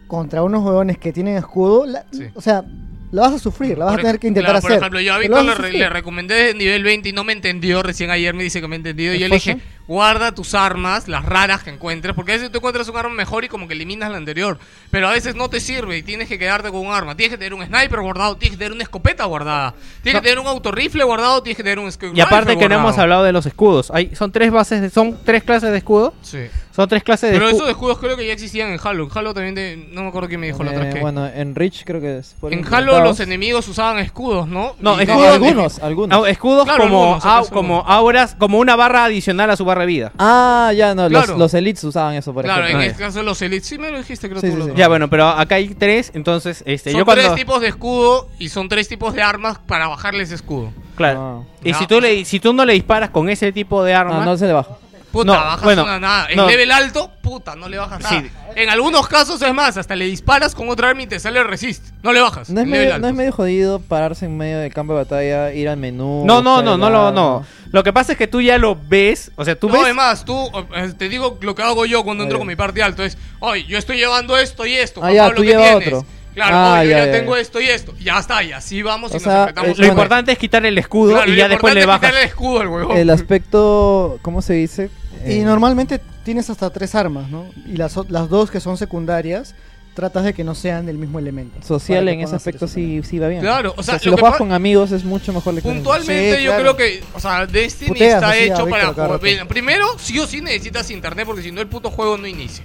contra 0.07 0.41
unos 0.43 0.63
huevones 0.63 0.97
que 0.97 1.11
tienen 1.11 1.35
escudo, 1.37 1.85
la- 1.85 2.05
o 2.35 2.41
sea, 2.41 2.63
la 3.11 3.21
vas 3.23 3.33
a 3.33 3.39
sufrir, 3.39 3.77
la 3.77 3.85
vas 3.85 3.93
Por 3.93 3.99
a 4.01 4.03
tener 4.03 4.19
que 4.19 4.27
intentar 4.27 4.51
claro, 4.51 4.57
hacer. 4.59 4.69
Por 4.71 4.79
ejemplo, 4.79 5.01
yo 5.01 5.13
a 5.13 5.17
Víctor 5.19 5.71
le, 5.71 5.89
recomendé 5.89 6.53
nivel 6.53 6.83
20 6.83 7.09
y 7.09 7.11
no 7.13 7.23
me 7.23 7.33
entendió. 7.33 7.83
Recién 7.83 8.09
ayer 8.09 8.33
me 8.33 8.43
dice 8.43 8.59
que 8.61 8.67
me 8.67 8.75
ha 8.75 8.77
entendido. 8.77 9.13
Y 9.13 9.19
yo 9.19 9.27
le 9.27 9.35
dije, 9.35 9.57
guarda 9.87 10.31
tus 10.33 10.53
armas, 10.53 11.07
las 11.07 11.25
raras 11.25 11.63
que 11.63 11.69
encuentres. 11.69 12.13
Porque 12.15 12.33
a 12.33 12.35
veces 12.35 12.51
tú 12.51 12.57
encuentras 12.57 12.87
un 12.89 12.97
arma 12.97 13.13
mejor 13.13 13.43
y 13.45 13.47
como 13.47 13.67
que 13.67 13.73
eliminas 13.73 14.11
la 14.11 14.17
anterior. 14.17 14.59
Pero 14.91 15.07
a 15.07 15.11
veces 15.11 15.35
no 15.35 15.49
te 15.49 15.59
sirve 15.59 15.97
y 15.97 16.03
tienes 16.03 16.27
que 16.27 16.37
quedarte 16.37 16.69
con 16.71 16.85
un 16.85 16.93
arma. 16.93 17.15
Tienes 17.15 17.31
que 17.31 17.37
tener 17.37 17.53
un 17.53 17.65
sniper 17.65 18.01
guardado, 18.01 18.35
tienes 18.37 18.57
que 18.57 18.63
tener 18.63 18.73
una 18.73 18.83
escopeta 18.83 19.25
guardada. 19.25 19.73
Tienes 20.03 20.21
que 20.21 20.27
tener 20.27 20.39
un 20.39 20.47
autorrifle 20.47 21.03
guardado, 21.03 21.41
tienes 21.41 21.57
que 21.57 21.63
tener 21.63 21.79
un 21.79 21.91
scout 21.91 22.15
Y 22.17 22.21
aparte 22.21 22.51
rifle 22.51 22.57
que 22.63 22.69
no 22.69 22.75
hemos 22.75 22.83
guardado. 22.95 23.01
hablado 23.03 23.23
de 23.23 23.31
los 23.31 23.45
escudos. 23.45 23.91
Hay, 23.93 24.15
son 24.15 24.31
tres 24.31 24.51
bases, 24.51 24.81
de, 24.81 24.89
son 24.89 25.17
tres 25.23 25.43
clases 25.43 25.71
de 25.71 25.77
escudo. 25.77 26.13
Sí. 26.21 26.39
Son 26.75 26.87
tres 26.87 27.01
clases 27.03 27.31
de 27.31 27.37
Pero 27.37 27.47
escudo. 27.47 27.63
esos 27.63 27.71
escudos 27.71 27.97
creo 27.97 28.15
que 28.15 28.27
ya 28.27 28.33
existían 28.33 28.69
en 28.69 28.79
Halo. 28.83 29.05
En 29.05 29.09
Halo 29.17 29.33
también, 29.33 29.55
de- 29.55 29.87
no 29.93 30.03
me 30.03 30.09
acuerdo 30.09 30.27
quién 30.27 30.39
me 30.39 30.45
dijo 30.45 30.63
la 30.63 30.69
otra 30.71 30.83
Eh, 30.83 30.85
vez 30.85 30.93
que... 30.95 31.01
bueno, 31.01 31.25
en 31.25 31.55
Reach 31.55 31.83
creo 31.85 31.99
que 31.99 32.19
es. 32.19 32.35
En 32.51 32.71
Halo 32.71 32.99
los 33.03 33.19
enemigos 33.19 33.67
usaban 33.67 33.97
escudos, 33.97 34.47
¿no? 34.47 34.75
No, 34.79 34.99
Y- 35.01 35.05
escudos- 35.05 35.33
algunos, 35.33 35.79
algunos. 35.81 36.09
No, 36.19 36.25
escudos 36.27 36.65
Claro, 36.65 36.83
como, 36.83 37.15
algunos, 37.15 37.25
au- 37.25 37.49
como 37.49 37.79
auras, 37.87 38.35
como 38.37 38.59
una 38.59 38.75
barra 38.75 39.05
adicional 39.05 39.49
a 39.49 39.55
su 39.57 39.65
barra 39.65 39.76
de 39.81 39.85
vida. 39.87 40.11
Ah, 40.17 40.71
ya, 40.75 40.93
no, 40.95 41.09
los, 41.09 41.23
Claro. 41.25 41.37
los 41.39 41.53
elites 41.53 41.83
usaban 41.83 42.15
eso, 42.15 42.33
por 42.33 42.43
Claro, 42.45 42.61
en 42.63 42.67
ejemplo. 42.77 42.87
este 42.89 43.03
caso 43.03 43.23
los 43.23 43.41
elites. 43.41 43.67
Sí 43.67 43.77
me 43.77 43.91
lo 43.91 43.97
dijiste, 43.97 44.29
creo 44.29 44.41
Sí, 44.41 44.47
tú. 44.47 44.53
sí, 44.53 44.57
lo 44.59 44.65
sí. 44.65 44.71
otro. 44.71 44.79
Ya, 44.79 44.87
bueno, 44.87 45.09
pero 45.09 45.27
acá 45.27 45.55
hay 45.55 45.69
tres, 45.75 46.11
entonces, 46.13 46.63
este, 46.65 46.91
Son 46.91 46.99
yo 46.99 47.05
cuando... 47.05 47.23
tres 47.23 47.35
tipos 47.35 47.61
de 47.61 47.67
escudo 47.67 48.27
y 48.39 48.49
son 48.49 48.69
tres 48.69 48.87
tipos 48.87 49.13
de 49.13 49.21
armas 49.21 49.59
para 49.59 49.87
bajarles 49.87 50.31
escudo. 50.31 50.71
Claro. 50.95 51.45
Ah. 51.45 51.57
Y 51.63 51.71
No. 51.73 51.79
si 51.79 51.87
tú, 51.87 52.01
le, 52.01 52.25
si 52.25 52.39
tú 52.39 52.53
no 52.53 52.65
le 52.65 52.73
disparas 52.73 53.09
con 53.11 53.29
ese 53.29 53.51
tipo 53.51 53.83
de 53.83 53.93
arma... 53.93 54.21
Ah, 54.21 54.25
no 54.25 54.35
se 54.37 54.47
le 54.47 54.53
baja. 54.53 54.77
Puta, 55.11 55.33
No, 55.33 55.39
bajas 55.39 55.63
bueno, 55.63 55.83
una 55.83 55.99
nada. 55.99 56.27
En 56.29 56.37
no. 56.37 56.47
level 56.47 56.71
alto, 56.71 57.11
puta, 57.21 57.55
no 57.55 57.69
le 57.69 57.77
bajas 57.77 58.01
nada. 58.01 58.21
Sí. 58.21 58.29
En 58.55 58.69
algunos 58.69 59.07
casos 59.07 59.41
es 59.41 59.53
más, 59.53 59.77
hasta 59.77 59.95
le 59.95 60.05
disparas 60.05 60.53
con 60.53 60.69
otra 60.69 60.89
arma 60.89 61.03
y 61.03 61.07
te 61.07 61.19
sale 61.19 61.43
resist. 61.43 61.85
No 62.03 62.11
le 62.11 62.21
bajas. 62.21 62.49
¿No 62.49 62.61
es, 62.61 62.67
medio. 62.67 62.97
¿No 62.99 63.07
es 63.07 63.13
medio 63.13 63.31
jodido 63.31 63.79
pararse 63.79 64.25
en 64.25 64.37
medio 64.37 64.59
del 64.59 64.73
campo 64.73 64.93
de 64.93 64.99
batalla, 64.99 65.53
ir 65.53 65.69
al 65.69 65.77
menú? 65.77 66.23
No, 66.25 66.41
no, 66.41 66.61
no, 66.61 66.73
el 66.73 66.79
no, 66.79 66.89
lo, 66.89 67.11
no. 67.11 67.45
Lo 67.71 67.83
que 67.83 67.93
pasa 67.93 68.13
es 68.13 68.17
que 68.17 68.27
tú 68.27 68.41
ya 68.41 68.57
lo 68.57 68.75
ves, 68.75 69.31
o 69.35 69.45
sea, 69.45 69.57
tú 69.57 69.67
no, 69.67 69.73
ves... 69.73 69.83
además, 69.83 70.25
tú, 70.25 70.49
eh, 70.75 70.93
te 70.97 71.09
digo 71.09 71.37
lo 71.41 71.53
que 71.55 71.61
hago 71.63 71.85
yo 71.85 72.03
cuando 72.03 72.23
entro 72.23 72.39
con 72.39 72.47
mi 72.47 72.55
parte 72.55 72.81
alto. 72.81 73.03
Es, 73.03 73.17
oye, 73.39 73.65
yo 73.65 73.77
estoy 73.77 73.97
llevando 73.97 74.37
esto 74.37 74.65
y 74.65 74.73
esto. 74.73 75.01
Ah, 75.03 75.11
ya, 75.11 75.33
tú 75.33 75.41
¿qué 75.41 75.49
llevas 75.49 75.79
tienes? 75.79 75.87
otro. 75.87 76.05
Claro, 76.37 76.55
Ah, 76.55 76.79
oye, 76.81 76.91
yo 76.91 76.97
ya, 76.97 76.99
ya, 76.99 77.05
ya, 77.07 77.11
tengo 77.19 77.35
ya. 77.35 77.41
esto 77.41 77.59
y 77.59 77.65
esto. 77.67 77.93
Ya 77.99 78.19
está, 78.19 78.43
y 78.43 78.51
así 78.51 78.83
vamos 78.83 79.09
y 79.11 79.15
O 79.15 79.15
nos 79.15 79.23
sea, 79.23 79.45
eh, 79.65 79.73
Lo 79.75 79.87
importante 79.87 80.31
es 80.31 80.37
quitar 80.37 80.63
el 80.67 80.77
escudo 80.77 81.13
Claro, 81.15 81.31
y 81.31 81.35
ya 81.35 81.47
después 81.47 81.73
le 81.73 81.85
bajas. 81.87 82.11
el 82.11 82.17
escudo 82.27 82.59
al 82.61 82.67
huevón. 82.67 82.95
El 82.95 83.09
aspecto, 83.09 84.19
¿cómo 84.21 84.43
se 84.43 84.53
dice? 84.53 84.89
Y 85.25 85.39
Eh, 85.39 85.43
normalmente 85.43 85.99
tienes 86.23 86.49
hasta 86.51 86.69
tres 86.69 86.93
armas, 86.93 87.27
¿no? 87.29 87.45
Y 87.65 87.77
las, 87.77 87.97
o- 87.97 88.05
las 88.09 88.29
dos 88.29 88.51
que 88.51 88.59
son 88.59 88.77
secundarias, 88.77 89.55
tratas 89.95 90.25
de 90.25 90.33
que 90.35 90.43
no 90.43 90.53
sean 90.53 90.85
del 90.85 90.99
mismo 90.99 91.17
elemento. 91.17 91.57
Social 91.65 92.07
en 92.07 92.21
ese 92.21 92.35
aspecto 92.35 92.67
sí, 92.67 93.01
sí 93.03 93.17
va 93.17 93.29
bien. 93.29 93.41
Claro, 93.41 93.73
o 93.75 93.81
sea, 93.81 93.97
si 93.97 94.05
lo 94.05 94.11
lo 94.11 94.17
juegas 94.19 94.37
con 94.37 94.51
amigos 94.51 94.91
es 94.91 95.03
mucho 95.03 95.33
mejor 95.33 95.55
la. 95.55 95.61
Puntualmente 95.61 96.37
Sí, 96.37 96.43
yo 96.43 96.51
claro. 96.55 96.75
creo 96.75 96.77
que, 96.77 97.03
o 97.15 97.19
sea, 97.19 97.47
Destiny 97.47 97.87
Puteas 97.89 98.13
está 98.21 98.37
hecho 98.37 98.67
para 98.67 98.93
jugar. 98.93 99.19
Primero, 99.47 99.87
sí 99.97 100.19
o 100.19 100.27
sí 100.27 100.39
necesitas 100.41 100.91
internet 100.91 101.25
porque 101.25 101.41
si 101.41 101.51
no 101.51 101.61
el 101.61 101.67
puto 101.67 101.89
juego 101.89 102.15
no 102.15 102.27
inicia. 102.27 102.63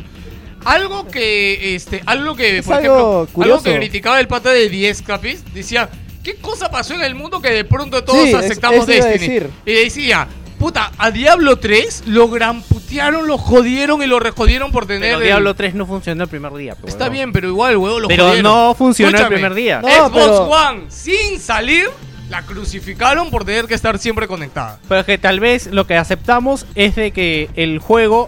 Algo 0.65 1.07
que, 1.08 1.74
este, 1.74 2.02
algo 2.07 2.34
que, 2.36 2.58
Es 2.58 2.65
por 2.66 2.74
algo 2.76 2.84
ejemplo, 2.94 3.28
curioso. 3.32 3.55
algo 3.55 3.65
que 3.65 3.76
criticaba 3.78 4.20
el 4.20 4.28
pata 4.28 4.50
de 4.50 4.68
10 4.68 5.02
capis, 5.02 5.42
decía, 5.55 5.89
¿qué 6.23 6.36
cosa 6.36 6.70
pasó 6.70 6.94
en 6.94 7.02
el 7.02 7.15
mundo 7.15 7.41
que 7.41 7.50
de 7.50 7.65
pronto 7.65 8.02
todos 8.05 8.28
Sí, 8.28 8.34
aceptamos 8.34 8.86
Destiny? 8.86 9.12
decir. 9.18 9.50
Y 9.66 9.73
decía, 9.73 10.28
puta, 10.58 10.92
a 10.99 11.10
Diablo 11.10 11.57
3 11.58 12.05
lo 12.07 12.28
gramputearon, 12.28 13.26
lo 13.26 13.39
jodieron 13.39 14.02
y 14.02 14.07
lo 14.07 14.20
rejodieron 14.20 14.70
por 14.73 14.86
tener 14.86 15.02
Pero 15.02 15.18
el- 15.18 15.24
Diablo 15.24 15.55
3 15.55 15.74
no 15.74 15.86
funcionó 15.86 16.24
el 16.24 16.31
primer 16.31 16.52
día. 16.55 16.74
pues, 16.81 16.92
Está 16.92 17.08
bien, 17.08 17.32
pero 17.32 17.49
igual, 17.49 17.76
huevón, 17.76 18.02
lo 18.02 18.08
Pero 18.08 18.24
jodieron. 18.28 18.52
no 18.52 18.74
funcionó 18.74 19.18
el 19.18 19.26
primer 19.26 19.55
día. 19.55 19.81
No, 19.82 19.89
Xbox 19.89 20.12
pero- 20.15 20.42
One, 20.44 20.81
sin 20.89 21.41
salir, 21.41 21.89
la 22.31 22.42
crucificaron 22.42 23.28
por 23.31 23.44
tener 23.44 23.66
que 23.66 23.74
estar 23.74 23.99
siempre 23.99 24.26
conectada. 24.26 24.78
Pero 24.89 25.05
que 25.05 25.18
tal 25.18 25.39
vez 25.41 25.66
lo 25.66 25.86
que 25.86 25.97
aceptamos 25.97 26.65
es 26.74 26.94
de 26.97 27.10
que 27.10 27.50
el 27.57 27.78
juego, 27.78 28.26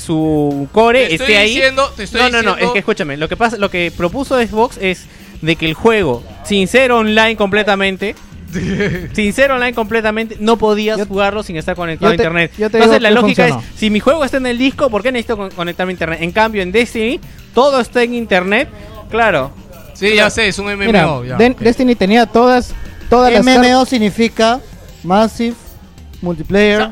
su 0.00 0.68
core 0.72 1.06
Te 1.06 1.14
estoy 1.14 1.26
esté 1.26 1.38
ahí. 1.38 1.48
diciendo- 1.54 1.92
te 1.96 2.02
estoy 2.04 2.20
no, 2.22 2.28
no, 2.30 2.32
no, 2.42 2.50
diciendo- 2.50 2.66
es 2.66 2.72
que 2.72 2.78
escúchame, 2.80 3.16
lo 3.16 3.28
que 3.28 3.36
pasa, 3.36 3.56
lo 3.56 3.70
que 3.70 3.90
propuso 3.96 4.40
Xbox 4.40 4.78
es 4.80 5.06
de 5.42 5.56
que 5.56 5.66
el 5.66 5.74
juego, 5.74 6.22
sin 6.44 6.66
ser 6.68 6.92
online 6.92 7.36
completamente, 7.36 8.14
sin 9.12 9.32
ser 9.32 9.50
online 9.50 9.74
completamente, 9.74 10.36
no 10.40 10.56
podías 10.56 11.06
jugarlo 11.06 11.42
sin 11.42 11.56
estar 11.56 11.76
conectado 11.76 12.10
te- 12.12 12.14
a 12.14 12.24
internet. 12.24 12.52
Entonces 12.58 13.02
la 13.02 13.10
lógica 13.10 13.42
funcionó. 13.48 13.62
es, 13.74 13.78
si 13.78 13.90
mi 13.90 14.00
juego 14.00 14.24
está 14.24 14.36
en 14.38 14.46
el 14.46 14.56
disco, 14.58 14.88
¿por 14.88 15.02
qué 15.02 15.12
necesito 15.12 15.36
con- 15.36 15.50
conectarme 15.50 15.90
a 15.90 15.94
internet? 15.94 16.18
En 16.22 16.32
cambio, 16.32 16.62
en 16.62 16.72
Destiny, 16.72 17.20
todo 17.54 17.80
está 17.80 18.02
en 18.02 18.14
internet, 18.14 18.68
claro. 19.10 19.50
Sí, 19.94 20.14
ya 20.14 20.28
sé, 20.30 20.48
es 20.48 20.58
un 20.58 20.66
MMO. 20.66 21.22
Mira, 21.22 21.38
ya. 21.38 21.54
Destiny 21.58 21.94
tenía 21.94 22.26
todas, 22.26 22.74
todas 23.08 23.32
las 23.32 23.44
car- 23.44 23.58
MMO 23.64 23.84
significa 23.86 24.60
Massive 25.02 25.54
Multiplayer 26.22 26.88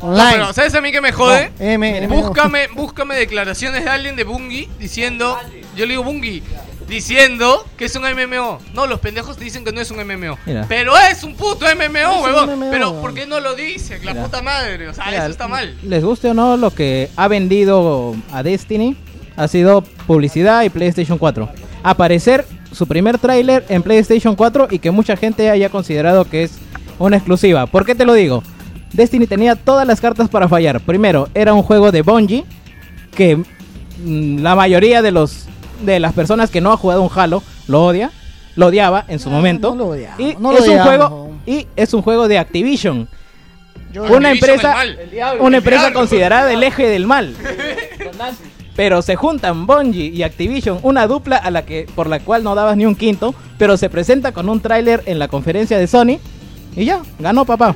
Online. 0.00 0.30
pero 0.32 0.52
¿sabes 0.52 0.74
a 0.74 0.80
mí 0.80 0.92
que 0.92 1.00
me 1.00 1.12
jode? 1.12 1.50
No, 1.58 1.64
M- 1.64 2.06
búscame, 2.06 2.68
búscame 2.74 3.14
declaraciones 3.16 3.84
de 3.84 3.90
alguien 3.90 4.16
de 4.16 4.24
Bungie 4.24 4.68
diciendo, 4.78 5.36
yo 5.76 5.86
le 5.86 5.92
digo 5.92 6.04
Bungie, 6.04 6.42
diciendo 6.88 7.66
que 7.76 7.84
es 7.86 7.96
un 7.96 8.02
MMO. 8.02 8.58
No, 8.74 8.86
los 8.86 9.00
pendejos 9.00 9.38
dicen 9.38 9.64
que 9.64 9.72
no 9.72 9.80
es 9.80 9.90
un 9.90 9.98
MMO. 9.98 10.38
Mira. 10.46 10.64
Pero 10.68 10.96
es 10.96 11.22
un 11.22 11.34
puto 11.34 11.66
MMO, 11.66 12.22
huevón. 12.22 12.66
Pero. 12.70 13.00
¿por 13.00 13.14
qué 13.14 13.26
no 13.26 13.40
lo 13.40 13.54
dice? 13.54 13.98
La 14.04 14.12
Mira. 14.12 14.24
puta 14.24 14.42
madre. 14.42 14.88
O 14.88 14.94
sea, 14.94 15.04
Mira, 15.06 15.18
eso 15.18 15.30
está 15.30 15.48
mal. 15.48 15.76
Les 15.82 16.02
guste 16.02 16.30
o 16.30 16.34
no, 16.34 16.56
lo 16.56 16.70
que 16.70 17.10
ha 17.16 17.28
vendido 17.28 18.14
a 18.32 18.42
Destiny 18.42 18.96
ha 19.36 19.48
sido 19.48 19.82
publicidad 20.06 20.62
y 20.62 20.70
PlayStation 20.70 21.18
4. 21.18 21.48
Aparecer 21.82 22.44
su 22.72 22.86
primer 22.86 23.18
tráiler 23.18 23.64
en 23.68 23.82
PlayStation 23.82 24.34
4 24.36 24.68
y 24.70 24.78
que 24.78 24.90
mucha 24.90 25.16
gente 25.16 25.50
haya 25.50 25.68
considerado 25.68 26.24
que 26.24 26.42
es 26.44 26.52
una 26.98 27.16
exclusiva. 27.16 27.66
¿Por 27.66 27.84
qué 27.86 27.94
te 27.94 28.04
lo 28.04 28.14
digo? 28.14 28.42
Destiny 28.92 29.26
tenía 29.26 29.54
todas 29.56 29.86
las 29.86 30.00
cartas 30.00 30.28
para 30.28 30.48
fallar. 30.48 30.80
Primero, 30.80 31.28
era 31.34 31.52
un 31.54 31.62
juego 31.62 31.92
de 31.92 32.02
Bungie 32.02 32.44
que 33.14 33.36
mm, 33.36 34.38
la 34.40 34.54
mayoría 34.54 35.02
de 35.02 35.10
los 35.10 35.46
de 35.84 36.00
las 36.00 36.12
personas 36.12 36.50
que 36.50 36.60
no 36.60 36.72
ha 36.72 36.76
jugado 36.76 37.02
un 37.02 37.10
Halo 37.14 37.42
lo 37.68 37.84
odia, 37.84 38.10
lo 38.56 38.66
odiaba 38.66 39.04
en 39.08 39.18
su 39.20 39.30
momento. 39.30 39.70
no 39.70 39.76
lo 39.76 39.86
odiamos, 39.90 40.18
y 40.20 40.36
no 40.40 40.52
lo 40.52 40.58
es 40.58 40.66
un 40.68 40.78
juego 40.80 41.30
y 41.46 41.66
es 41.76 41.94
un 41.94 42.02
juego 42.02 42.26
de 42.28 42.38
Activision. 42.38 43.08
Yo- 43.92 44.02
una 44.04 44.30
Activision 44.30 44.34
empresa. 44.60 44.82
El 44.84 45.10
diablo, 45.10 45.42
una 45.44 45.56
el 45.58 45.62
empresa 45.62 45.82
diablo. 45.82 45.98
considerada 46.00 46.52
el 46.52 46.62
eje 46.62 46.88
del 46.88 47.06
mal. 47.06 47.34
Pero 48.76 49.02
se 49.02 49.16
juntan 49.16 49.66
Bungie 49.66 50.06
y 50.06 50.22
Activision, 50.22 50.78
una 50.82 51.06
dupla 51.08 51.36
a 51.36 51.50
la 51.50 51.64
que 51.64 51.86
por 51.96 52.06
la 52.08 52.20
cual 52.20 52.44
no 52.44 52.54
dabas 52.54 52.76
ni 52.76 52.86
un 52.86 52.94
quinto, 52.94 53.34
pero 53.58 53.76
se 53.76 53.90
presenta 53.90 54.30
con 54.30 54.48
un 54.48 54.60
tráiler 54.60 55.02
en 55.06 55.18
la 55.18 55.26
conferencia 55.26 55.78
de 55.78 55.88
Sony 55.88 56.18
y 56.76 56.84
ya, 56.84 57.02
ganó 57.18 57.44
papá. 57.44 57.74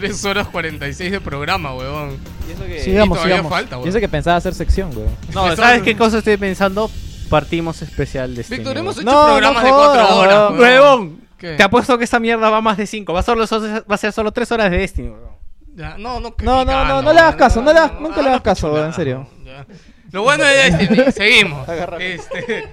3 0.00 0.24
horas 0.24 0.48
46 0.48 1.12
de 1.12 1.20
programa, 1.20 1.74
huevón. 1.74 2.16
Y 2.48 2.52
eso 2.52 2.64
que, 2.64 2.78
Y 2.78 2.80
Sigamos, 2.80 3.16
todavía 3.18 3.36
sigamos. 3.36 3.52
falta, 3.52 3.70
y 3.70 3.78
huevón. 3.78 3.88
eso 3.88 4.00
que 4.00 4.08
pensaba 4.08 4.36
hacer 4.36 4.54
sección, 4.54 4.92
güey. 4.92 5.06
No, 5.34 5.54
¿sabes 5.56 5.82
qué 5.82 5.96
cosa 5.96 6.18
estoy 6.18 6.36
pensando? 6.36 6.90
Partimos 7.28 7.82
especial 7.82 8.34
Destiny. 8.34 8.58
Víctor, 8.58 8.78
hemos 8.78 8.98
hecho 8.98 9.06
huevón. 9.08 9.24
No, 9.26 9.32
programas 9.32 9.62
no 9.62 9.68
de 9.68 9.74
4 9.74 10.06
jodas, 10.06 10.12
horas. 10.12 10.34
huevón. 10.34 10.60
huevón. 10.60 10.60
Huevón, 11.00 11.20
¿Qué? 11.38 11.54
te 11.56 11.62
apuesto 11.62 11.98
que 11.98 12.04
esta 12.04 12.20
mierda 12.20 12.48
va 12.50 12.60
más 12.60 12.76
de 12.76 12.86
5. 12.86 13.12
Va, 13.12 13.20
a 13.20 13.22
solo- 13.22 13.44
va 13.44 13.94
a 13.94 13.98
ser 13.98 14.12
solo 14.12 14.32
3 14.32 14.50
horas 14.52 14.70
de 14.70 14.78
Destiny. 14.78 15.08
huevón. 15.08 15.30
Ya, 15.74 15.98
no, 15.98 16.20
no, 16.20 16.34
No, 16.42 16.64
no, 16.64 16.84
no, 16.86 17.02
no 17.02 17.12
le 17.12 17.20
hagas 17.20 17.36
caso, 17.36 17.60
no 17.60 17.72
le 17.72 17.78
hagas- 17.78 18.00
nunca 18.00 18.22
le 18.22 18.28
hagas 18.28 18.40
caso, 18.40 18.68
chulada, 18.68 18.86
en 18.86 18.92
serio. 18.94 19.28
ya. 19.44 19.66
Lo 20.12 20.22
bueno 20.22 20.44
de 20.44 20.54
Destiny, 20.70 21.12
seguimos. 21.12 21.68
Este, 21.98 22.68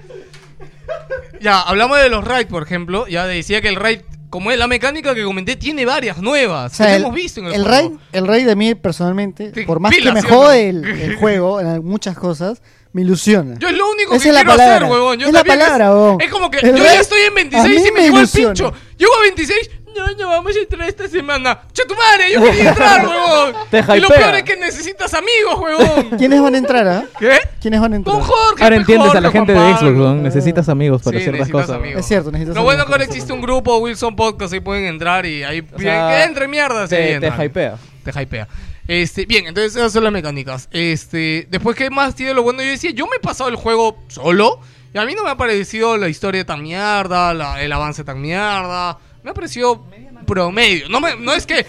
ya, 1.40 1.60
hablamos 1.60 1.98
de 1.98 2.08
los 2.08 2.24
raids, 2.24 2.48
por 2.50 2.62
ejemplo. 2.62 3.06
Ya 3.08 3.26
decía 3.26 3.60
que 3.60 3.68
el 3.68 3.76
raid, 3.76 4.00
como 4.34 4.50
es 4.50 4.58
la 4.58 4.66
mecánica 4.66 5.14
que 5.14 5.22
comenté, 5.22 5.54
tiene 5.54 5.86
varias 5.86 6.20
nuevas. 6.20 6.72
O 6.72 6.74
sea, 6.74 6.88
que 6.88 6.96
el, 6.96 7.02
hemos 7.02 7.14
visto 7.14 7.38
en 7.38 7.46
el, 7.46 7.52
el 7.54 7.62
juego. 7.62 7.76
raid, 7.76 7.92
el 8.10 8.26
raid 8.26 8.46
de 8.48 8.56
mí 8.56 8.74
personalmente, 8.74 9.52
por 9.64 9.78
más 9.78 9.94
que 9.94 10.10
me 10.10 10.22
jode 10.22 10.70
el, 10.70 10.84
el 10.84 11.14
juego 11.18 11.60
en 11.60 11.84
muchas 11.84 12.18
cosas, 12.18 12.60
me 12.92 13.02
ilusiona. 13.02 13.56
Yo 13.60 13.68
es 13.68 13.76
lo 13.76 13.88
único 13.88 14.12
Esa 14.16 14.24
que 14.24 14.28
es 14.30 14.34
quiero 14.34 14.50
palabra. 14.50 14.74
hacer, 14.74 14.90
huevón. 14.90 15.18
Yo 15.20 15.28
Es 15.28 15.32
la 15.32 15.44
palabra, 15.44 16.16
es, 16.18 16.26
es 16.26 16.32
como 16.32 16.50
que 16.50 16.58
El 16.66 16.74
yo 16.76 16.82
ya 16.82 17.00
estoy 17.00 17.20
en 17.20 17.26
a 17.28 17.30
mí 17.44 17.48
26 17.48 17.78
y 17.78 17.92
me 17.92 17.92
me 17.92 18.00
llegó 18.06 18.18
el 18.18 18.28
pincho. 18.28 18.74
Llego 18.98 19.12
a 19.14 19.22
26, 19.22 19.70
no, 19.96 20.06
no, 20.18 20.28
vamos 20.28 20.56
a 20.56 20.58
entrar 20.58 20.88
esta 20.88 21.08
semana. 21.08 21.60
¡Che 21.72 21.84
tu 21.84 21.94
madre! 21.94 22.32
Yo 22.32 22.42
quería 22.42 22.68
entrar, 22.70 23.06
huevón. 23.08 23.54
Te 23.70 23.78
y 23.78 24.00
lo 24.00 24.06
hypea. 24.08 24.18
peor 24.18 24.34
es 24.36 24.42
que 24.42 24.56
necesitas 24.56 25.14
amigos, 25.14 25.58
huevón. 25.60 26.10
¿Quiénes 26.18 26.40
van 26.42 26.54
a 26.54 26.58
entrar, 26.58 26.86
ah? 26.88 27.04
¿Qué? 27.18 27.38
¿Quiénes 27.60 27.80
van 27.80 27.92
a 27.92 27.96
entrar? 27.96 28.14
Con 28.16 28.22
Jorge. 28.24 28.62
Ahora 28.64 28.76
pe, 28.76 28.80
entiendes 28.80 29.14
a 29.14 29.20
la 29.20 29.30
gente 29.30 29.52
de 29.52 29.76
Xbox. 29.76 29.92
¿no? 29.96 30.14
Necesitas 30.16 30.68
amigos 30.68 31.02
para 31.02 31.18
Sí, 31.18 31.22
ciertas 31.24 31.38
necesitas 31.40 31.62
cosas. 31.66 31.76
amigos. 31.80 32.00
Es 32.00 32.06
cierto, 32.06 32.30
necesitas 32.32 32.56
Lo 32.56 32.62
bueno 32.62 32.82
amigos 32.82 32.86
que 32.86 32.92
ahora 32.92 33.04
para 33.04 33.12
existe 33.14 33.32
un 33.32 33.40
grupo, 33.40 33.76
Wilson 33.78 34.16
Podcast, 34.16 34.52
ahí 34.52 34.60
pueden 34.60 34.84
entrar 34.86 35.26
y 35.26 35.42
ahí 35.44 35.66
O 35.74 35.78
sea, 35.78 36.08
que 36.18 36.22
entre 36.24 36.48
mierda. 36.48 36.86
sí, 36.86 36.94
te, 36.96 36.96
te 36.96 37.12
entran. 37.26 37.42
hypea. 37.46 37.76
Te 38.04 38.22
hypea. 38.22 38.48
Este, 38.86 39.24
bien, 39.24 39.46
entonces 39.46 39.74
esas 39.76 39.92
son 39.92 40.04
las 40.04 40.12
mecánicas. 40.12 40.68
Este, 40.70 41.46
después, 41.50 41.74
¿qué 41.76 41.88
más 41.88 42.14
tiene 42.14 42.34
lo 42.34 42.42
bueno? 42.42 42.62
Yo 42.62 42.68
decía, 42.68 42.90
yo 42.90 43.06
me 43.06 43.16
he 43.16 43.20
pasado 43.20 43.48
el 43.48 43.56
juego 43.56 43.98
solo. 44.08 44.60
Y 44.92 44.98
a 44.98 45.04
mí 45.06 45.14
no 45.14 45.24
me 45.24 45.30
ha 45.30 45.36
parecido 45.36 45.96
la 45.96 46.08
historia 46.08 46.44
tan 46.46 46.62
mierda, 46.62 47.34
la- 47.34 47.60
el 47.62 47.72
avance 47.72 48.04
tan 48.04 48.20
mierda. 48.20 48.98
Me 49.24 49.30
ha 49.30 49.34
parecido 49.34 49.82
promedio. 50.26 50.88
No, 50.88 51.00
me, 51.00 51.16
no 51.16 51.32
es 51.32 51.46
que. 51.46 51.66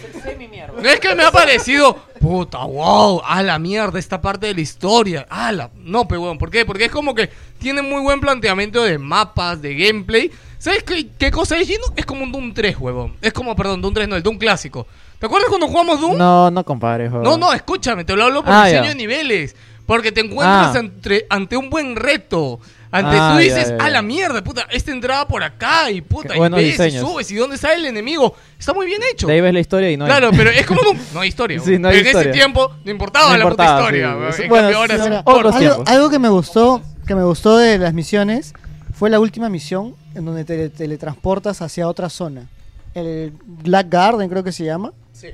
No 0.82 0.88
es 0.88 1.00
que 1.00 1.14
me 1.14 1.24
ha 1.24 1.32
parecido. 1.32 1.94
Puta, 2.20 2.58
wow, 2.64 3.22
a 3.24 3.42
la 3.42 3.58
mierda, 3.58 3.98
esta 3.98 4.20
parte 4.20 4.46
de 4.46 4.54
la 4.54 4.60
historia. 4.60 5.26
A 5.30 5.50
la. 5.52 5.70
No, 5.74 6.06
pero 6.06 6.20
bueno, 6.20 6.38
¿por 6.38 6.50
qué? 6.50 6.64
Porque 6.66 6.84
es 6.84 6.90
como 6.92 7.14
que 7.14 7.30
tiene 7.58 7.80
muy 7.82 8.02
buen 8.02 8.20
planteamiento 8.20 8.82
de 8.84 8.98
mapas, 8.98 9.60
de 9.62 9.74
gameplay. 9.74 10.30
¿Sabes 10.58 10.82
qué, 10.82 11.08
qué 11.18 11.30
cosa 11.30 11.56
es, 11.58 11.66
Gino? 11.66 11.84
Es 11.96 12.04
como 12.06 12.24
un 12.24 12.32
Doom 12.32 12.52
3, 12.52 12.76
huevón. 12.78 13.14
Es 13.22 13.32
como, 13.32 13.54
perdón, 13.56 13.80
Doom 13.82 13.94
3, 13.94 14.08
no, 14.08 14.16
el 14.16 14.22
Doom 14.22 14.36
clásico. 14.38 14.86
¿Te 15.18 15.26
acuerdas 15.26 15.48
cuando 15.48 15.68
jugamos 15.68 16.00
Doom? 16.00 16.16
No, 16.18 16.50
no 16.50 16.64
compares, 16.64 17.10
joder. 17.10 17.24
No, 17.24 17.36
no, 17.38 17.52
escúchame, 17.54 18.04
te 18.04 18.14
lo 18.16 18.24
hablo 18.24 18.42
por 18.44 18.52
Ah, 18.52 18.66
diseño 18.66 18.88
de 18.88 18.94
niveles. 18.94 19.56
Porque 19.86 20.12
te 20.12 20.20
encuentras 20.20 20.74
Ah. 20.74 20.78
entre- 20.80 21.26
ante 21.30 21.56
un 21.56 21.70
buen 21.70 21.94
reto. 21.96 22.58
Ante 22.90 23.16
Ah, 23.18 23.32
tú 23.32 23.38
dices, 23.42 23.68
ya, 23.70 23.76
ya. 23.78 23.84
a 23.84 23.90
la 23.90 24.00
mierda, 24.02 24.42
puta, 24.44 24.66
esta 24.70 24.90
entrada 24.92 25.26
por 25.26 25.42
acá 25.42 25.90
y 25.90 26.00
puta, 26.00 26.34
Qué 26.34 26.38
y 26.38 26.40
ves 26.48 26.60
y 26.60 26.64
diseños. 26.64 27.00
subes 27.08 27.30
y 27.30 27.34
dónde 27.34 27.58
sale 27.58 27.74
el 27.76 27.86
enemigo. 27.86 28.34
Está 28.58 28.72
muy 28.72 28.86
bien 28.86 29.00
hecho. 29.12 29.26
De 29.26 29.32
ahí 29.34 29.40
ves 29.40 29.52
la 29.52 29.60
historia 29.60 29.90
y 29.90 29.96
no 29.96 30.04
hay. 30.04 30.10
Claro, 30.10 30.30
pero 30.36 30.50
es 30.50 30.64
como 30.66 30.80
un- 30.90 31.00
no 31.12 31.20
hay 31.20 31.28
historia. 31.28 31.60
Sí, 31.64 31.78
no 31.78 31.88
hay 31.88 32.02
pero 32.02 32.10
en 32.20 32.26
ese 32.26 32.32
tiempo 32.32 32.70
no 32.84 32.90
importaba 32.90 33.32
No 33.32 33.36
la 33.44 33.50
puta 33.50 33.64
historia. 33.78 34.16
sí. 34.32 34.42
En 34.44 34.48
bueno, 34.48 34.62
cambio 34.70 34.78
ahora 35.26 35.52
sí, 35.52 35.64
algo, 35.86 36.10
que 36.10 36.18
me 36.18 36.28
gustó, 36.28 36.80
que 37.06 37.14
me 37.14 37.24
gustó 37.24 37.56
de 37.58 37.78
las 37.78 37.92
misiones 37.92 38.52
fue 38.94 39.10
la 39.10 39.18
última 39.20 39.48
misión 39.48 39.94
en 40.14 40.24
donde 40.24 40.44
te 40.44 40.68
teletransportas 40.70 41.60
hacia 41.62 41.88
otra 41.88 42.08
zona. 42.08 42.48
El 42.94 43.32
Black 43.44 43.88
Garden 43.90 44.28
creo 44.30 44.42
que 44.42 44.52
se 44.52 44.64
llama. 44.64 44.92
Sí. 45.12 45.28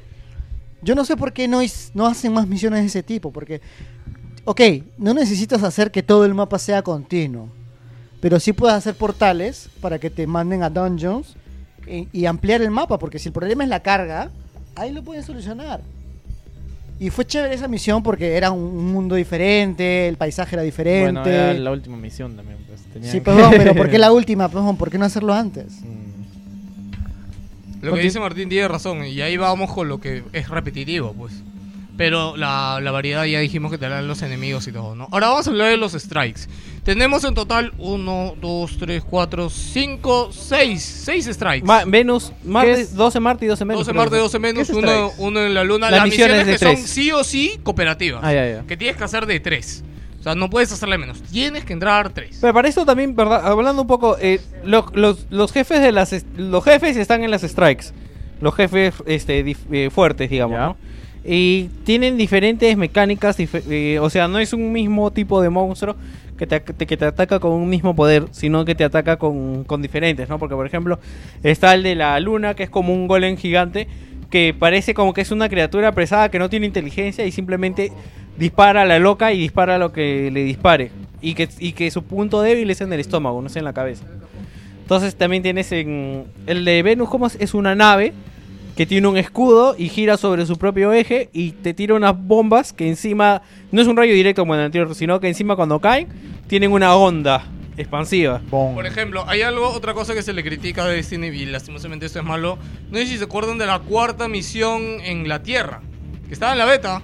Yo 0.80 0.96
no 0.96 1.04
sé 1.04 1.16
por 1.16 1.32
qué 1.32 1.46
no, 1.46 1.60
no 1.94 2.06
hacen 2.06 2.32
más 2.32 2.46
misiones 2.48 2.80
de 2.80 2.86
ese 2.86 3.02
tipo, 3.04 3.30
porque, 3.30 3.60
ok, 4.44 4.60
no 4.98 5.14
necesitas 5.14 5.62
hacer 5.62 5.90
que 5.90 6.02
todo 6.02 6.24
el 6.24 6.34
mapa 6.34 6.58
sea 6.58 6.82
continuo, 6.82 7.48
pero 8.20 8.38
sí 8.40 8.52
puedes 8.52 8.76
hacer 8.76 8.94
portales 8.94 9.68
para 9.80 9.98
que 9.98 10.10
te 10.10 10.26
manden 10.26 10.62
a 10.62 10.70
dungeons 10.70 11.34
y, 11.86 12.08
y 12.12 12.26
ampliar 12.26 12.62
el 12.62 12.70
mapa, 12.70 12.98
porque 12.98 13.18
si 13.18 13.28
el 13.28 13.32
problema 13.32 13.64
es 13.64 13.70
la 13.70 13.80
carga, 13.80 14.30
ahí 14.76 14.92
lo 14.92 15.02
pueden 15.02 15.22
solucionar. 15.24 15.80
Y 17.00 17.10
fue 17.10 17.26
chévere 17.26 17.54
esa 17.54 17.66
misión 17.66 18.02
porque 18.04 18.36
era 18.36 18.52
un- 18.52 18.62
un 18.62 18.92
mundo 18.92 19.16
diferente, 19.16 20.06
el 20.06 20.16
paisaje 20.16 20.54
era 20.54 20.62
diferente. 20.62 21.02
Bueno, 21.12 21.26
era 21.26 21.52
la 21.54 21.72
última 21.72 21.96
misión 21.96 22.36
también. 22.36 22.58
Pues, 22.68 22.80
Sí, 23.10 23.18
que- 23.18 23.20
perdón, 23.22 23.54
pero 23.56 23.74
¿por 23.76 23.90
qué 23.90 23.98
la 23.98 24.12
última? 24.12 24.48
Perdón, 24.48 24.76
¿por 24.76 24.88
qué 24.90 24.98
no 24.98 25.04
hacerlo 25.06 25.34
antes? 25.34 25.80
Lo 27.80 27.94
que 27.94 28.00
dice 28.02 28.20
Martín 28.20 28.48
tiene 28.48 28.68
razón. 28.68 29.04
Y 29.04 29.20
ahí 29.20 29.36
vamos 29.36 29.72
con 29.72 29.88
lo 29.88 29.98
que 30.00 30.22
es 30.32 30.48
repetitivo, 30.48 31.12
pues. 31.14 31.32
Pero 31.96 32.36
la, 32.38 32.80
la 32.82 32.90
variedad 32.90 33.24
ya 33.24 33.38
dijimos 33.40 33.70
que 33.70 33.76
te 33.78 33.86
dan 33.88 34.08
los 34.08 34.22
enemigos 34.22 34.66
y 34.66 34.72
todo, 34.72 34.94
¿no? 34.94 35.08
Ahora 35.12 35.28
vamos 35.28 35.46
a 35.46 35.50
hablar 35.50 35.68
de 35.68 35.76
los 35.76 35.92
strikes. 35.92 36.42
Tenemos 36.84 37.22
en 37.24 37.34
total 37.34 37.72
1, 37.78 38.36
2, 38.40 38.76
3, 38.78 39.04
4, 39.04 39.50
5, 39.50 40.30
6. 40.32 40.82
6 41.04 41.26
strikes. 41.32 41.66
Ma- 41.66 41.84
Venus, 41.86 42.32
Marte, 42.44 42.74
¿Qué 42.74 42.80
es? 42.80 42.94
12 42.94 43.20
Marte 43.20 43.44
y 43.44 43.48
12 43.48 43.64
Venus. 43.64 43.80
12 43.80 43.90
creo 43.90 44.00
Marte, 44.02 44.16
que 44.16 44.20
12 44.20 44.32
son. 44.32 44.40
menos, 44.42 44.66
¿Qué 44.66 44.72
es 44.72 44.78
uno, 44.78 45.12
uno 45.18 45.40
en 45.40 45.52
la 45.54 45.64
luna. 45.64 45.90
Las 45.90 46.00
Las, 46.00 46.08
misiones, 46.08 46.36
misiones 46.38 46.46
de 46.46 46.52
que 46.52 46.58
son 46.58 46.74
tres. 46.82 46.90
sí 46.90 47.12
o 47.12 47.22
sí 47.24 47.60
cooperativas. 47.62 48.20
Ah, 48.24 48.32
ya, 48.32 48.48
ya. 48.48 48.62
Que 48.66 48.76
tienes 48.76 48.96
que 48.96 49.04
hacer 49.04 49.26
de 49.26 49.38
3. 49.40 49.84
O 50.18 50.22
sea, 50.22 50.34
no 50.34 50.48
puedes 50.48 50.72
hacerle 50.72 50.96
menos. 50.98 51.20
Tienes 51.22 51.64
que 51.64 51.72
entrar 51.74 52.08
3. 52.10 52.38
Pero 52.40 52.54
para 52.54 52.68
esto 52.68 52.86
también, 52.86 53.14
¿verdad? 53.14 53.46
Hablando 53.46 53.82
un 53.82 53.88
poco, 53.88 54.16
eh, 54.18 54.40
lo- 54.64 54.86
los, 54.94 55.26
los 55.30 55.52
jefes 55.52 55.80
de 55.82 55.92
las 55.92 56.12
est- 56.14 56.26
los 56.36 56.64
jefes 56.64 56.96
están 56.96 57.22
en 57.22 57.30
las 57.30 57.42
strikes. 57.42 57.86
Los 58.40 58.54
jefes 58.54 58.94
este, 59.06 59.44
dif- 59.44 59.66
eh, 59.70 59.90
fuertes, 59.90 60.30
digamos, 60.30 60.56
Ya. 60.56 60.64
¿no? 60.66 60.76
Y 61.24 61.68
tienen 61.84 62.16
diferentes 62.16 62.76
mecánicas, 62.76 63.36
eh, 63.38 63.98
o 64.00 64.10
sea, 64.10 64.26
no 64.26 64.38
es 64.38 64.52
un 64.52 64.72
mismo 64.72 65.12
tipo 65.12 65.40
de 65.40 65.50
monstruo 65.50 65.94
que 66.36 66.46
te, 66.46 66.62
que 66.62 66.96
te 66.96 67.04
ataca 67.04 67.38
con 67.38 67.52
un 67.52 67.68
mismo 67.68 67.94
poder, 67.94 68.24
sino 68.32 68.64
que 68.64 68.74
te 68.74 68.82
ataca 68.82 69.16
con, 69.16 69.62
con 69.64 69.82
diferentes, 69.82 70.28
¿no? 70.28 70.38
Porque, 70.40 70.56
por 70.56 70.66
ejemplo, 70.66 70.98
está 71.44 71.74
el 71.74 71.84
de 71.84 71.94
la 71.94 72.18
luna, 72.18 72.54
que 72.54 72.64
es 72.64 72.70
como 72.70 72.92
un 72.92 73.06
golem 73.06 73.36
gigante, 73.36 73.86
que 74.30 74.54
parece 74.58 74.94
como 74.94 75.14
que 75.14 75.20
es 75.20 75.30
una 75.30 75.48
criatura 75.48 75.88
apresada 75.88 76.30
que 76.30 76.40
no 76.40 76.50
tiene 76.50 76.66
inteligencia 76.66 77.24
y 77.24 77.30
simplemente 77.30 77.92
dispara 78.36 78.82
a 78.82 78.84
la 78.84 78.98
loca 78.98 79.32
y 79.32 79.38
dispara 79.38 79.76
a 79.76 79.78
lo 79.78 79.92
que 79.92 80.30
le 80.32 80.42
dispare. 80.42 80.90
Y 81.20 81.34
que, 81.34 81.48
y 81.60 81.72
que 81.72 81.90
su 81.92 82.02
punto 82.02 82.42
débil 82.42 82.68
es 82.70 82.80
en 82.80 82.92
el 82.92 82.98
estómago, 82.98 83.40
no 83.40 83.46
es 83.46 83.54
en 83.54 83.64
la 83.64 83.72
cabeza. 83.72 84.04
Entonces 84.80 85.14
también 85.14 85.44
tienes 85.44 85.70
en... 85.70 86.24
El 86.46 86.64
de 86.64 86.82
Venus 86.82 87.08
como 87.08 87.28
es 87.28 87.54
una 87.54 87.76
nave 87.76 88.12
que 88.76 88.86
tiene 88.86 89.06
un 89.08 89.16
escudo 89.16 89.74
y 89.78 89.88
gira 89.88 90.16
sobre 90.16 90.46
su 90.46 90.56
propio 90.56 90.92
eje 90.92 91.28
y 91.32 91.52
te 91.52 91.74
tira 91.74 91.94
unas 91.94 92.14
bombas 92.18 92.72
que 92.72 92.88
encima... 92.88 93.42
No 93.70 93.82
es 93.82 93.88
un 93.88 93.96
rayo 93.96 94.14
directo 94.14 94.42
como 94.42 94.54
en 94.54 94.60
el 94.60 94.66
anterior, 94.66 94.94
sino 94.94 95.20
que 95.20 95.28
encima 95.28 95.56
cuando 95.56 95.78
caen 95.80 96.08
tienen 96.46 96.72
una 96.72 96.94
onda 96.94 97.44
expansiva. 97.76 98.40
Por 98.50 98.86
ejemplo, 98.86 99.24
hay 99.26 99.42
algo, 99.42 99.68
otra 99.70 99.94
cosa 99.94 100.14
que 100.14 100.22
se 100.22 100.32
le 100.32 100.42
critica 100.42 100.84
a 100.84 100.88
Destiny 100.88 101.28
y 101.28 101.46
lastimosamente 101.46 102.06
esto 102.06 102.18
es 102.18 102.24
malo. 102.24 102.58
No 102.90 102.98
sé 102.98 103.06
si 103.06 103.18
se 103.18 103.24
acuerdan 103.24 103.58
de 103.58 103.66
la 103.66 103.78
cuarta 103.78 104.28
misión 104.28 104.82
en 105.02 105.28
la 105.28 105.42
Tierra, 105.42 105.80
que 106.28 106.34
estaba 106.34 106.52
en 106.52 106.58
la 106.58 106.64
beta, 106.66 107.02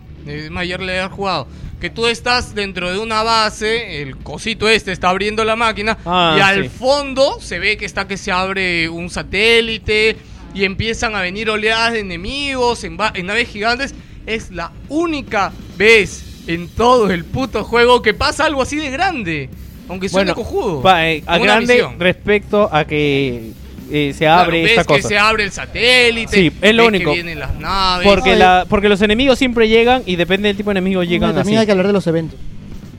ayer 0.56 0.80
le 0.80 0.98
he 1.02 1.08
jugado. 1.08 1.46
Que 1.80 1.90
tú 1.90 2.06
estás 2.06 2.54
dentro 2.54 2.90
de 2.90 2.98
una 2.98 3.22
base, 3.22 4.02
el 4.02 4.16
cosito 4.18 4.68
este 4.68 4.90
está 4.90 5.10
abriendo 5.10 5.44
la 5.44 5.54
máquina 5.54 5.96
Ah, 6.04 6.34
y 6.36 6.40
al 6.40 6.64
sí. 6.64 6.68
fondo 6.70 7.38
se 7.40 7.60
ve 7.60 7.76
que 7.76 7.84
está 7.84 8.08
que 8.08 8.16
se 8.16 8.32
abre 8.32 8.88
un 8.88 9.08
satélite 9.10 10.16
y 10.54 10.64
empiezan 10.64 11.14
a 11.14 11.20
venir 11.20 11.50
oleadas 11.50 11.92
de 11.92 12.00
enemigos 12.00 12.84
en, 12.84 12.96
en 13.14 13.26
naves 13.26 13.48
gigantes. 13.48 13.94
Es 14.26 14.50
la 14.50 14.72
única 14.88 15.52
vez 15.76 16.24
en 16.46 16.68
todo 16.68 17.10
el 17.10 17.24
puto 17.24 17.64
juego 17.64 18.02
que 18.02 18.14
pasa 18.14 18.44
algo 18.46 18.62
así 18.62 18.76
de 18.76 18.90
grande. 18.90 19.48
Aunque 19.88 20.08
suene 20.08 20.34
cojudo. 20.34 20.82
pa- 20.82 21.08
eh, 21.08 21.22
a 21.26 21.36
Una 21.36 21.44
grande 21.44 21.74
misión. 21.74 21.98
respecto 21.98 22.68
a 22.70 22.84
que 22.86 23.52
eh, 23.90 24.12
se 24.12 24.18
Claro, 24.24 24.42
abre 24.42 24.62
ves 24.62 24.70
esta 24.72 24.84
que 24.84 24.94
cosa. 24.96 25.08
se 25.08 25.18
abre 25.18 25.44
el 25.44 25.50
satélite. 25.52 26.36
Sí, 26.36 26.52
es 26.60 26.74
lo 26.74 26.82
ves 26.82 26.88
único. 26.88 27.10
Que 27.10 27.14
vienen 27.16 27.38
las 27.38 27.54
naves. 27.54 28.06
Porque, 28.06 28.36
la, 28.36 28.66
porque 28.68 28.90
los 28.90 29.00
enemigos 29.00 29.38
siempre 29.38 29.66
llegan 29.66 30.02
y 30.04 30.16
depende 30.16 30.48
del 30.48 30.56
tipo 30.58 30.68
de 30.68 30.78
enemigo 30.78 31.02
llegan 31.04 31.34
También 31.34 31.56
así. 31.56 31.60
hay 31.60 31.66
que 31.66 31.72
hablar 31.72 31.86
de 31.86 31.92
los 31.94 32.06
eventos. 32.06 32.38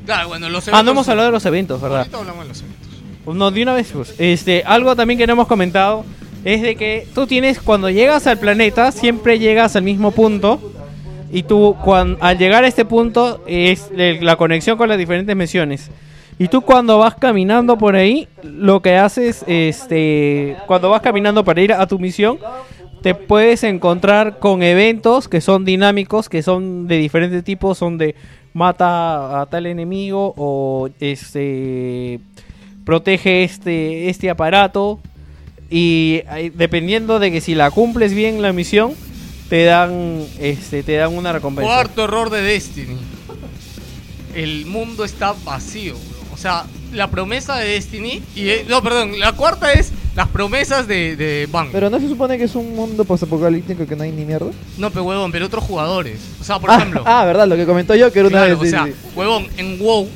Claro, 0.08 0.30
bueno, 0.30 0.50
los 0.50 0.68
Ah, 0.68 0.72
no 0.72 0.78
eventos- 0.78 0.92
hemos 0.94 1.10
hablado 1.10 1.28
de 1.28 1.34
los 1.34 1.45
eventos, 1.45 1.80
¿verdad? 1.80 2.00
Ahorita 2.00 2.18
hablamos 2.18 2.44
de 2.44 2.50
los 2.50 2.60
eventos. 2.61 3.36
No, 3.36 3.52
de 3.52 3.61
una 3.61 3.74
vez, 3.76 3.92
pues. 3.94 4.16
Este, 4.18 4.64
algo 4.66 4.95
también 4.95 5.19
que 5.19 5.28
no 5.28 5.34
hemos 5.34 5.48
comentado 5.48 6.03
es 6.45 6.61
de 6.61 6.76
que 6.76 7.08
tú 7.14 7.27
tienes, 7.27 7.59
cuando 7.59 7.90
llegas 7.90 8.27
al 8.27 8.38
planeta, 8.38 8.92
siempre 8.92 9.40
llegas 9.40 9.76
al 9.76 9.84
mismo 9.84 10.11
punto. 10.11 10.59
Y 11.32 11.43
tú, 11.43 11.76
cuan- 11.84 12.18
al 12.22 12.38
llegar 12.40 12.64
a 12.64 12.68
este 12.68 12.85
punto, 12.85 13.43
es 13.45 13.92
la 13.95 14.35
conexión 14.35 14.77
con 14.77 14.90
las 14.90 14.98
diferentes 14.98 15.35
misiones. 15.35 15.92
Y 16.40 16.48
tú 16.48 16.61
cuando 16.61 16.98
vas 16.98 17.16
caminando 17.16 17.77
por 17.77 17.95
ahí, 17.95 18.27
lo 18.43 18.82
que 18.82 18.95
haces, 18.95 19.43
este, 19.45 20.56
cuando 20.66 20.90
vas 20.90 21.01
caminando 21.01 21.43
para 21.43 21.61
ir 21.61 21.74
a 21.74 21.85
tu 21.85 22.00
misión, 22.00 22.40
te 23.01 23.14
puedes 23.14 23.64
encontrar 23.64 24.40
con 24.40 24.64
eventos 24.64 25.27
que 25.27 25.42
son 25.42 25.66
dinámicos, 25.66 26.30
que 26.30 26.42
son 26.42 26.88
de 26.88 26.98
diferentes 26.98 27.43
tipos, 27.43 27.77
son 27.77 27.98
de 27.98 28.16
mata 28.53 29.42
a 29.42 29.45
tal 29.45 29.68
enemigo 29.68 30.34
o 30.35 30.90
este 31.00 32.19
protege 32.85 33.43
este 33.43 34.09
este 34.09 34.30
aparato 34.30 35.00
y 35.70 36.22
eh, 36.32 36.52
dependiendo 36.56 37.20
de 37.20 37.32
que 37.32 37.42
si 37.42 37.56
la 37.56 37.72
cumples 37.72 38.14
bien 38.14 38.42
la 38.42 38.54
misión 38.54 38.94
te 39.50 39.66
dan 39.66 40.26
este 40.40 40.84
te 40.84 40.94
dan 40.94 41.16
una 41.16 41.32
recompensa. 41.34 41.70
Cuarto 41.70 42.04
error 42.04 42.30
de 42.30 42.42
Destiny. 42.42 42.98
El 44.36 44.66
mundo 44.66 45.04
está 45.04 45.34
vacío. 45.44 45.94
bro. 45.94 46.20
O 46.34 46.38
sea, 46.38 46.66
la 46.94 47.10
promesa 47.10 47.58
de 47.58 47.68
Destiny. 47.70 48.22
Y, 48.36 48.50
eh, 48.50 48.66
no, 48.70 48.82
perdón. 48.82 49.20
La 49.20 49.34
cuarta 49.34 49.74
es 49.74 49.92
las 50.16 50.28
promesas 50.28 50.88
de, 50.88 51.16
de 51.16 51.48
Bang. 51.52 51.70
Pero 51.72 51.90
no 51.90 52.00
se 52.00 52.08
supone 52.08 52.38
que 52.38 52.44
es 52.46 52.56
un 52.56 52.76
mundo 52.76 53.06
postapocalíptico 53.06 53.86
que 53.86 53.96
no 53.96 54.04
hay 54.04 54.12
ni 54.12 54.26
mierda. 54.26 54.52
No, 54.78 54.90
pero 54.92 55.04
huevón, 55.04 55.32
pero 55.32 55.48
otros 55.48 55.64
jugadores. 55.64 56.20
O 56.40 56.44
sea, 56.44 56.60
por 56.60 56.70
ah, 56.72 56.78
ejemplo. 56.78 57.04
ah, 57.06 57.26
verdad, 57.26 57.48
lo 57.48 57.56
que 57.56 57.66
comentó 57.66 57.96
yo 57.96 58.12
que 58.12 58.20
era 58.20 58.28
una 58.28 58.38
Claro, 58.38 58.60
vez. 58.60 58.74
o 58.74 58.76
sea, 58.78 58.86
sí, 58.86 58.92
sí. 58.92 59.10
huevón, 59.16 59.48
en 59.58 59.80
WoW 59.80 60.08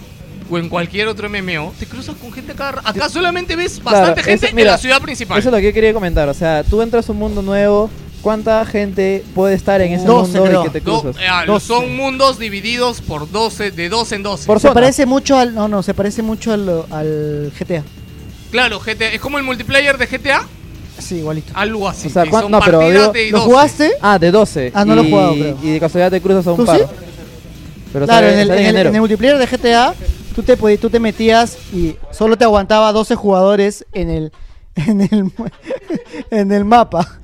o 0.50 0.58
en 0.58 0.70
cualquier 0.70 1.08
otro 1.08 1.30
MMO, 1.30 1.74
te 1.80 1.86
cruzas 1.86 2.16
con 2.16 2.32
gente 2.32 2.54
cada 2.54 2.74
rato. 2.74 2.88
Acá 2.90 3.10
solamente 3.10 3.56
ves 3.56 3.80
Claro, 3.82 3.98
bastante 3.98 4.22
eso- 4.22 4.30
gente 4.30 4.48
mira, 4.54 4.70
en 4.70 4.72
la 4.74 4.78
ciudad 4.78 5.02
principal. 5.02 5.40
Eso 5.40 5.50
es 5.50 5.52
lo 5.54 5.58
que 5.60 5.66
yo 5.66 5.74
quería 5.74 5.94
comentar. 5.94 6.28
O 6.30 6.34
sea, 6.34 6.64
tú 6.64 6.82
entras 6.82 7.08
a 7.08 7.12
un 7.12 7.20
mundo 7.20 7.42
nuevo. 7.42 7.90
¿Cuánta 8.22 8.66
gente 8.66 9.22
puede 9.36 9.54
estar 9.54 9.82
en 9.82 9.92
ese 9.92 10.06
12 10.06 10.32
mundo 10.40 10.46
creo. 10.46 10.62
y 10.62 10.64
que 10.64 10.70
te 10.70 10.80
Do- 10.80 11.02
cruzas? 11.02 11.22
eh, 11.22 11.28
ah, 11.30 11.44
son 11.60 11.94
mundos 11.98 12.40
divididos 12.40 13.02
por 13.02 13.30
12, 13.30 13.72
de 13.72 13.90
12 13.90 14.16
en 14.16 14.24
12. 14.24 14.60
se 14.60 14.72
parece 14.72 15.06
mucho 15.06 15.38
al. 15.38 15.54
No, 15.54 15.68
no, 15.68 15.84
se 15.84 15.94
parece 15.94 16.22
mucho 16.22 16.54
al, 16.54 16.86
al 16.90 17.52
GTA. 17.60 17.84
Claro, 18.50 18.80
GTA, 18.80 19.08
es 19.12 19.20
como 19.20 19.38
el 19.40 19.44
multiplayer 19.44 19.98
de 19.98 20.08
GTA. 20.08 20.48
Sí, 21.00 21.16
igualito. 21.16 21.52
Algo 21.54 21.90
así. 21.90 22.08
O 22.08 22.12
sea, 22.12 22.24
que 22.24 22.30
¿cuán- 22.30 22.44
son 22.44 22.52
no, 22.54 22.62
pero 22.62 22.80
partidas 22.80 23.02
digo- 23.02 23.12
de 23.14 23.32
¿Lo 23.32 23.38
12. 23.40 23.50
jugaste? 23.52 23.92
Ah, 24.02 24.18
de 24.20 24.32
12. 24.32 24.72
Ah, 24.74 24.86
no 24.86 24.96
lo 24.96 25.02
he 25.02 25.10
jugado, 25.10 25.34
creo. 25.34 25.58
Y 25.62 25.70
de 25.72 25.80
casualidad 25.82 26.12
te 26.12 26.22
cruzas 26.22 26.48
a 26.48 26.52
un 26.52 26.58
¿Tú 26.58 26.66
par. 26.66 26.78
sí? 26.80 26.84
Pero 27.92 28.06
claro, 28.06 28.28
sale- 28.28 28.34
en 28.36 28.40
el, 28.40 28.48
sale 28.48 28.60
en, 28.62 28.66
el, 28.68 28.76
enero. 28.76 28.90
en 28.90 28.96
el 28.96 29.02
multiplayer 29.02 29.38
de 29.38 29.48
GTA, 29.48 29.94
tú 30.34 30.44
te, 30.44 30.58
podí- 30.58 30.78
tú 30.80 30.90
te 30.90 31.00
metías 31.00 31.58
y 31.74 31.96
solo 32.12 32.38
te 32.38 32.44
aguantaba 32.44 32.92
12 32.92 33.16
jugadores 33.16 33.86
en 33.94 34.10
el, 34.10 34.32
en 34.76 35.02
el, 35.02 35.32
en 36.32 36.52
el 36.52 36.66
mapa. 36.66 37.08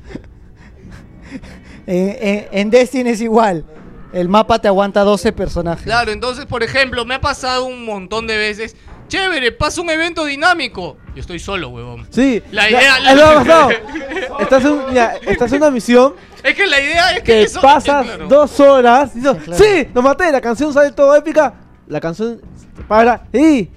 En, 1.86 2.10
en- 2.22 2.48
en 2.52 2.70
Destiny 2.70 3.10
es 3.10 3.22
igual. 3.22 3.66
El 4.14 4.30
mapa 4.30 4.60
te 4.60 4.68
aguanta 4.68 5.02
12 5.02 5.32
personajes. 5.34 5.84
Claro, 5.84 6.12
entonces, 6.12 6.46
por 6.46 6.62
ejemplo, 6.64 7.06
me 7.06 7.16
ha 7.16 7.22
pasado 7.22 7.66
un 7.66 7.86
montón 7.86 8.28
de 8.28 8.38
veces. 8.38 8.76
Chévere, 9.08 9.52
pasa 9.52 9.82
un 9.82 9.90
evento 9.90 10.26
dinámico. 10.26 10.98
Yo 11.16 11.22
estoy 11.22 11.40
solo, 11.40 11.70
huevón. 11.70 12.08
Sí, 12.12 12.44
La 12.52 12.70
idea- 12.70 12.80
que 13.02 13.10
ha 13.22 13.34
pasado. 13.36 13.70
Estás 14.40 14.64
en, 14.66 14.80
estás 15.28 15.52
en 15.52 15.58
una 15.58 15.72
misión 15.72 16.14
Es 16.44 16.54
que 16.56 16.66
la 16.68 16.80
idea 16.80 17.12
es 17.14 17.18
que 17.20 17.24
que 17.24 17.42
eso. 17.44 17.60
pasas 17.62 18.06
claro. 18.06 18.28
dos 18.28 18.60
horas 18.60 19.12
y 19.16 19.20
dices, 19.20 19.38
sí, 19.58 19.88
lo 19.94 20.02
maté, 20.04 20.32
la 20.32 20.42
canción 20.42 20.72
sale 20.74 20.92
todo 20.92 21.16
épica, 21.16 21.56
la 21.88 22.00
canción 22.00 22.40
para 22.90 23.22
y 23.32 23.70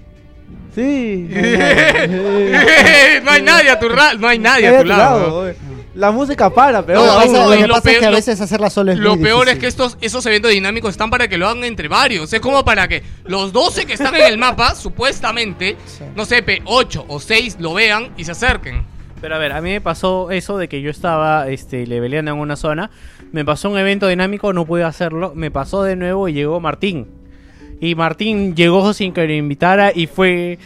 sí, 0.75 1.29
no 3.23 3.31
hay 3.31 3.41
nadie 3.41 3.69
a 3.69 3.79
tu 3.79 3.87
ra- 3.89 4.15
no 4.15 4.27
hay 4.27 4.39
nadie 4.39 4.67
a 4.67 4.79
tu 4.81 4.85
lado. 4.85 5.53
La 5.95 6.09
música 6.09 6.49
para, 6.49 6.83
pero 6.83 6.99
No, 7.05 7.05
Lo 7.05 7.13
no, 7.13 7.51
que 7.55 7.67
pasa 7.67 7.77
es 7.77 7.83
peor- 7.83 7.99
que 7.99 8.05
a 8.07 8.09
veces 8.09 8.41
hacerla 8.41 8.71
solo 8.71 8.91
es 8.91 8.97
Lo 8.97 9.15
muy 9.15 9.25
peor 9.25 9.47
es 9.47 9.59
que 9.59 9.67
estos, 9.67 9.95
esos 10.01 10.25
eventos 10.25 10.49
dinámicos 10.49 10.89
están 10.89 11.11
para 11.11 11.27
que 11.27 11.37
lo 11.37 11.47
hagan 11.47 11.63
entre 11.63 11.87
varios. 11.87 12.33
Es 12.33 12.41
como 12.41 12.65
para 12.65 12.87
que 12.87 13.03
los 13.25 13.53
12 13.53 13.85
que 13.85 13.93
están 13.93 14.15
en 14.15 14.23
el 14.23 14.39
mapa, 14.39 14.73
supuestamente, 14.75 15.77
no 16.15 16.25
sé, 16.25 16.43
8 16.65 17.05
o 17.07 17.19
6 17.19 17.57
lo 17.59 17.75
vean 17.75 18.09
y 18.17 18.23
se 18.23 18.31
acerquen. 18.31 18.83
Pero 19.21 19.35
a 19.35 19.37
ver, 19.37 19.51
a 19.51 19.61
mí 19.61 19.69
me 19.69 19.81
pasó 19.81 20.31
eso 20.31 20.57
de 20.57 20.67
que 20.67 20.81
yo 20.81 20.89
estaba 20.89 21.47
este, 21.47 21.85
leveleando 21.85 22.31
en 22.31 22.39
una 22.39 22.55
zona. 22.55 22.89
Me 23.31 23.45
pasó 23.45 23.69
un 23.69 23.77
evento 23.77 24.07
dinámico, 24.07 24.51
no 24.51 24.65
pude 24.65 24.83
hacerlo. 24.83 25.33
Me 25.35 25.51
pasó 25.51 25.83
de 25.83 25.95
nuevo 25.95 26.27
y 26.27 26.33
llegó 26.33 26.59
Martín. 26.59 27.07
Y 27.83 27.95
Martín 27.95 28.55
llegó 28.55 28.93
sin 28.93 29.11
que 29.13 29.25
lo 29.27 29.33
invitara 29.33 29.91
y 29.93 30.07
fue... 30.07 30.57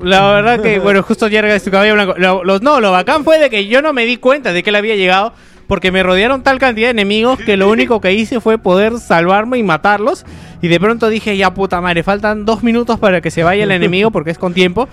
La 0.00 0.32
verdad 0.32 0.60
que, 0.62 0.78
bueno, 0.80 1.02
justo 1.02 1.28
llega 1.28 1.58
su 1.58 1.70
cabello 1.70 1.94
blanco. 1.94 2.14
Lo, 2.16 2.44
lo- 2.44 2.60
no, 2.60 2.80
lo 2.80 2.92
bacán 2.92 3.24
fue 3.24 3.38
de 3.38 3.50
que 3.50 3.66
yo 3.66 3.82
no 3.82 3.92
me 3.92 4.04
di 4.04 4.16
cuenta 4.16 4.52
de 4.52 4.62
que 4.62 4.70
él 4.70 4.76
había 4.76 4.94
llegado. 4.96 5.32
Porque 5.66 5.90
me 5.90 6.02
rodearon 6.02 6.42
tal 6.42 6.58
cantidad 6.58 6.88
de 6.88 6.90
enemigos 6.90 7.38
que 7.38 7.56
lo 7.56 7.70
único 7.70 8.00
que 8.00 8.12
hice 8.12 8.40
fue 8.40 8.58
poder 8.58 8.98
salvarme 8.98 9.58
y 9.58 9.62
matarlos. 9.62 10.24
Y 10.60 10.68
de 10.68 10.78
pronto 10.78 11.08
dije, 11.08 11.36
ya 11.36 11.54
puta 11.54 11.80
madre, 11.80 12.02
faltan 12.02 12.44
dos 12.44 12.62
minutos 12.62 12.98
para 12.98 13.20
que 13.20 13.30
se 13.30 13.42
vaya 13.42 13.64
el 13.64 13.70
enemigo 13.72 14.10
porque 14.10 14.30
es 14.30 14.38
con 14.38 14.54
tiempo. 14.54 14.88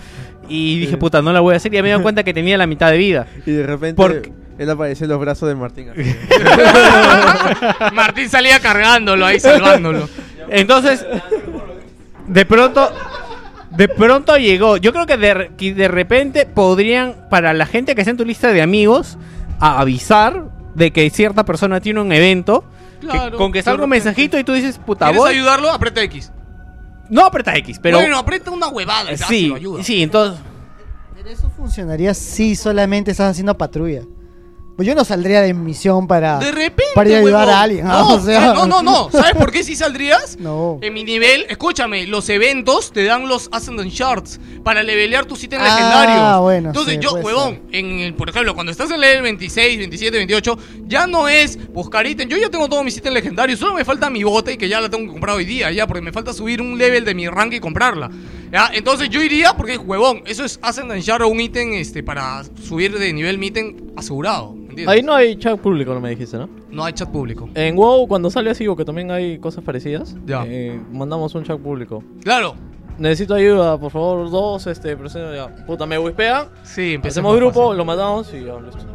Y 0.48 0.80
dije, 0.80 0.98
puta, 0.98 1.22
no 1.22 1.32
la 1.34 1.40
voy 1.42 1.54
a 1.54 1.58
hacer. 1.58 1.72
Y 1.74 1.78
ya 1.78 1.84
me 1.84 1.94
di 1.94 2.00
cuenta 2.02 2.24
que 2.24 2.34
tenía 2.34 2.58
la 2.58 2.66
mitad 2.68 2.90
de 2.92 2.98
vida. 2.98 3.28
y 3.46 3.52
de 3.52 3.64
repente 3.66 3.96
Porque- 3.96 4.32
él 4.58 4.70
apareció 4.70 5.06
en 5.06 5.12
los 5.12 5.20
brazos 5.22 5.48
de 5.48 5.56
Martín. 5.56 5.88
Martín 7.94 8.30
salía 8.30 8.60
cargándolo 8.60 9.26
ahí, 9.26 9.40
salvándolo. 9.40 10.10
Entonces, 10.50 11.06
de 12.30 12.46
pronto, 12.46 12.90
de 13.72 13.88
pronto 13.90 14.38
llegó. 14.38 14.78
Yo 14.78 14.94
creo 14.94 15.06
que 15.06 15.18
de, 15.18 15.52
que 15.58 15.74
de 15.74 15.88
repente 15.88 16.46
podrían, 16.46 17.16
para 17.30 17.54
la 17.54 17.66
gente 17.66 17.96
que 17.96 18.02
está 18.02 18.12
en 18.12 18.18
tu 18.18 18.26
lista 18.26 18.52
de 18.52 18.62
amigos, 18.62 19.18
a 19.60 19.80
avisar 19.82 20.46
de 20.76 20.92
que 20.92 21.10
cierta 21.10 21.44
persona 21.46 21.82
tiene 21.82 22.00
un 22.02 22.12
evento. 22.12 22.64
que- 23.02 23.32
con 23.38 23.52
que 23.52 23.62
salga 23.64 23.84
un 23.86 23.90
mensajito 23.90 24.38
y 24.38 24.44
tú 24.44 24.52
dices, 24.54 24.78
puta, 24.78 25.06
¿Quieres 25.06 25.22
voy. 25.22 25.32
ayudarlo? 25.36 25.72
Aprieta 25.72 26.02
X. 26.04 26.32
No 27.10 27.26
aprieta 27.26 27.56
X, 27.56 27.80
pero. 27.82 27.98
bueno, 28.00 28.18
aprieta 28.18 28.52
una 28.52 28.68
huevada. 28.68 29.12
y 29.12 29.16
ya, 29.16 29.26
sí, 29.26 29.48
lo 29.48 29.56
ayuda. 29.56 29.84
sí, 29.84 30.04
entonces. 30.04 30.40
Pero 31.16 31.30
eso 31.30 31.50
funcionaría 31.58 32.14
si 32.14 32.56
solamente 32.56 33.12
estás 33.12 33.32
haciendo 33.32 33.58
patrulla. 33.58 34.02
Pues 34.80 34.88
yo 34.88 34.96
no 34.96 35.04
saldría 35.04 35.42
de 35.42 35.54
misión 35.54 36.08
para, 36.08 36.38
De 36.40 36.54
repente, 36.54 36.84
para 36.96 37.10
ir 37.10 37.16
a 37.18 37.20
ayudar 37.20 37.50
a 37.50 37.62
alguien. 37.64 37.86
ah, 37.86 38.00
No, 38.00 38.08
o 38.16 38.20
sea. 38.22 38.52
eh, 38.52 38.54
no, 38.56 38.66
no, 38.66 38.82
no. 38.82 39.10
¿Sabes 39.12 39.34
por 39.34 39.52
qué 39.52 39.62
sí 39.62 39.76
saldrías? 39.76 40.38
No. 40.40 40.80
En 40.82 40.94
mi 40.94 41.04
nivel, 41.04 41.46
escúchame, 41.50 42.08
los 42.08 42.30
eventos 42.30 42.94
te 42.94 43.04
dan 43.04 43.28
los 43.28 43.50
Ascendant 43.52 43.92
Shards 43.92 44.40
para 44.64 44.82
levelear 44.82 45.26
tus 45.26 45.44
ítems 45.44 45.64
Ah, 45.66 45.76
legendarios. 45.76 46.42
bueno, 46.44 46.70
Entonces 46.70 46.94
sí, 46.94 47.00
yo, 47.02 47.12
huevón, 47.16 47.60
en 47.74 48.00
el, 48.00 48.14
por 48.14 48.30
ejemplo, 48.30 48.54
cuando 48.56 48.72
estás 48.72 48.90
en 48.92 49.02
level 49.02 49.22
26, 49.24 49.80
27, 49.80 50.16
28, 50.16 50.58
ya 50.88 51.08
no 51.08 51.28
es 51.28 51.60
buscar 51.74 52.08
ítems. 52.08 52.32
Yo 52.32 52.38
ya 52.38 52.50
tengo 52.50 52.70
todos 52.70 52.86
mis 52.86 52.96
ítems 52.96 53.16
legendarios, 53.16 53.60
solo 53.60 53.74
me 53.74 53.84
falta 53.84 54.10
mi 54.10 54.24
bota 54.24 54.50
y 54.54 54.56
que 54.58 54.70
ya 54.70 54.80
la 54.80 54.90
tengo 54.90 55.04
que 55.08 55.12
comprar 55.12 55.36
hoy 55.36 55.44
día, 55.44 55.70
ya, 55.72 55.86
porque 55.88 56.02
me 56.02 56.14
falta 56.14 56.32
subir 56.32 56.62
un 56.62 56.78
level 56.78 57.04
de 57.04 57.14
mi 57.14 57.28
rank 57.28 57.52
y 57.52 57.60
comprarla. 57.60 58.10
¿Ya? 58.50 58.72
Entonces 58.74 59.10
yo 59.10 59.22
iría 59.22 59.58
porque, 59.58 59.78
huevón, 59.78 60.24
eso 60.26 60.46
es 60.46 60.58
Ascendant 60.62 61.02
Shard 61.04 61.24
o 61.24 61.28
un 61.28 61.42
ítem 61.42 61.74
este, 61.74 62.02
para 62.02 62.44
subir 62.64 62.98
de 62.98 63.12
nivel 63.12 63.38
mi 63.38 63.48
ítem 63.48 63.76
asegurado. 63.98 64.56
¿Entiendes? 64.82 64.96
Ahí 64.96 65.02
no 65.04 65.14
hay 65.16 65.36
chat 65.38 65.60
público, 65.60 65.94
no 65.94 66.00
me 66.00 66.10
dijiste, 66.10 66.38
¿no? 66.38 66.50
No 66.72 66.84
hay 66.84 66.94
chat 66.94 67.10
público. 67.10 67.50
En 67.56 67.76
WoW, 67.76 68.08
cuando 68.08 68.30
sale 68.30 68.50
así, 68.50 68.68
o 68.68 68.76
que 68.76 68.86
también 68.86 69.12
hay 69.12 69.38
cosas 69.40 69.64
parecidas, 69.64 70.16
Ya. 70.26 70.44
eh, 70.46 70.80
mandamos 70.92 71.34
un 71.36 71.44
chat 71.44 71.58
público. 71.60 72.04
Claro. 72.24 72.56
Necesito 72.98 73.34
ayuda, 73.34 73.78
por 73.80 73.92
favor, 73.92 74.30
dos, 74.30 74.68
este, 74.68 74.98
presento 74.98 75.34
ya. 75.34 75.48
Puta, 75.66 75.86
me 75.86 75.98
wispean. 75.98 76.48
Sí, 76.64 76.96
empecemos 76.96 77.32
Hacemos 77.32 77.36
grupo, 77.54 77.64
fácil. 77.68 77.78
lo 77.78 77.86
matamos 77.86 78.34
y 78.34 78.44
ya, 78.46 78.60
listo. 78.60 78.86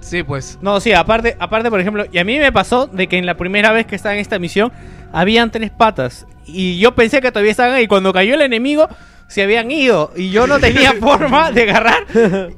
Sí, 0.00 0.22
pues. 0.22 0.58
No, 0.60 0.80
sí, 0.80 0.92
aparte, 0.92 1.36
aparte, 1.38 1.70
por 1.70 1.80
ejemplo, 1.80 2.04
y 2.12 2.18
a 2.18 2.24
mí 2.24 2.38
me 2.38 2.50
pasó 2.52 2.86
de 2.88 3.06
que 3.06 3.16
en 3.16 3.26
la 3.26 3.36
primera 3.36 3.72
vez 3.72 3.86
que 3.86 3.94
estaba 3.94 4.14
en 4.14 4.20
esta 4.20 4.38
misión, 4.38 4.72
habían 5.12 5.50
tres 5.50 5.70
patas. 5.70 6.26
Y 6.46 6.78
yo 6.78 6.94
pensé 6.94 7.20
que 7.22 7.30
todavía 7.30 7.52
estaban 7.52 7.74
ahí. 7.74 7.86
Cuando 7.86 8.12
cayó 8.12 8.34
el 8.34 8.42
enemigo, 8.42 8.86
se 9.28 9.42
habían 9.44 9.70
ido. 9.70 10.10
Y 10.16 10.30
yo 10.30 10.46
no 10.46 10.58
tenía 10.58 10.92
forma 11.00 11.50
de 11.52 11.62
agarrar 11.62 12.06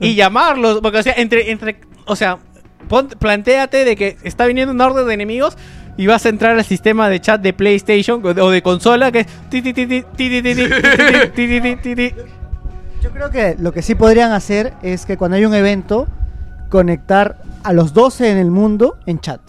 y 0.00 0.14
llamarlos. 0.16 0.80
Porque, 0.80 0.98
o 0.98 1.02
sea, 1.04 1.12
entre, 1.18 1.50
entre, 1.52 1.78
o 2.06 2.16
sea, 2.16 2.38
Pon, 2.88 3.08
plantéate 3.08 3.84
de 3.84 3.96
que 3.96 4.16
está 4.22 4.46
viniendo 4.46 4.72
una 4.72 4.86
orden 4.86 5.06
de 5.06 5.14
enemigos 5.14 5.56
y 5.96 6.06
vas 6.06 6.26
a 6.26 6.28
entrar 6.28 6.56
al 6.56 6.64
sistema 6.64 7.08
de 7.08 7.20
chat 7.20 7.40
de 7.40 7.52
PlayStation 7.52 8.22
o 8.24 8.50
de 8.50 8.62
consola 8.62 9.10
que 9.12 9.20
es 9.20 9.26
Yo 13.02 13.10
creo 13.10 13.30
que 13.30 13.56
lo 13.58 13.72
que 13.72 13.82
sí 13.82 13.94
podrían 13.94 14.32
hacer 14.32 14.74
es 14.82 15.06
que 15.06 15.16
cuando 15.16 15.36
hay 15.36 15.44
un 15.44 15.54
evento 15.54 16.06
conectar 16.68 17.38
a 17.62 17.72
los 17.72 17.92
12 17.92 18.30
en 18.30 18.38
el 18.38 18.50
mundo 18.50 18.98
en 19.06 19.20
chat. 19.20 19.40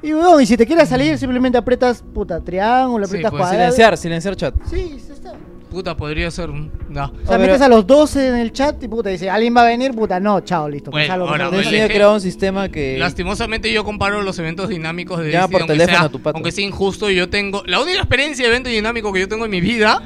Y, 0.00 0.12
bueno, 0.12 0.40
y 0.40 0.46
si 0.46 0.56
te 0.56 0.64
quieres 0.64 0.88
salir 0.88 1.18
simplemente 1.18 1.58
aprietas 1.58 2.02
puta 2.02 2.40
triángulo, 2.40 3.06
sí, 3.06 3.20
cuadrado. 3.20 3.72
Silenciar, 3.72 3.96
silenciar 3.96 4.36
chat. 4.36 4.54
Sí, 4.70 4.96
está. 5.12 5.32
Puta, 5.70 5.96
podría 5.96 6.30
ser 6.30 6.48
un. 6.50 6.70
No. 6.88 7.12
O 7.24 7.26
sea, 7.28 7.36
metes 7.38 7.60
a 7.60 7.68
los 7.68 7.86
12 7.86 8.28
en 8.28 8.34
el 8.36 8.52
chat 8.52 8.82
y 8.82 8.88
puta, 8.88 9.10
dice, 9.10 9.28
¿alguien 9.28 9.54
va 9.54 9.62
a 9.62 9.66
venir? 9.66 9.92
Puta, 9.92 10.18
no, 10.18 10.40
chao, 10.40 10.68
listo. 10.68 10.90
Bueno, 10.90 11.04
me 11.04 11.08
salgo, 11.08 11.24
me 11.26 11.30
ahora, 11.32 11.44
salgo. 11.44 11.56
bueno, 11.56 11.68
Tenía 11.70 11.84
es 11.84 11.88
que- 11.88 11.94
creado 11.94 12.14
un 12.14 12.20
sistema 12.20 12.68
que. 12.70 12.96
Lastimosamente 12.98 13.70
yo 13.72 13.84
comparo 13.84 14.22
los 14.22 14.38
eventos 14.38 14.68
dinámicos 14.70 15.20
de 15.20 15.30
Llama 15.32 15.48
por 15.48 15.60
aunque 15.62 15.74
teléfono 15.74 15.98
sea, 15.98 16.06
a 16.06 16.10
tu 16.10 16.20
pata. 16.20 16.36
aunque 16.38 16.52
sea 16.52 16.64
injusto, 16.64 17.10
yo 17.10 17.28
tengo 17.28 17.62
la 17.66 17.80
única 17.80 17.98
experiencia 17.98 18.44
de 18.46 18.50
evento 18.50 18.70
dinámico 18.70 19.12
que 19.12 19.20
yo 19.20 19.28
tengo 19.28 19.44
en 19.44 19.50
mi 19.50 19.60
vida 19.60 20.02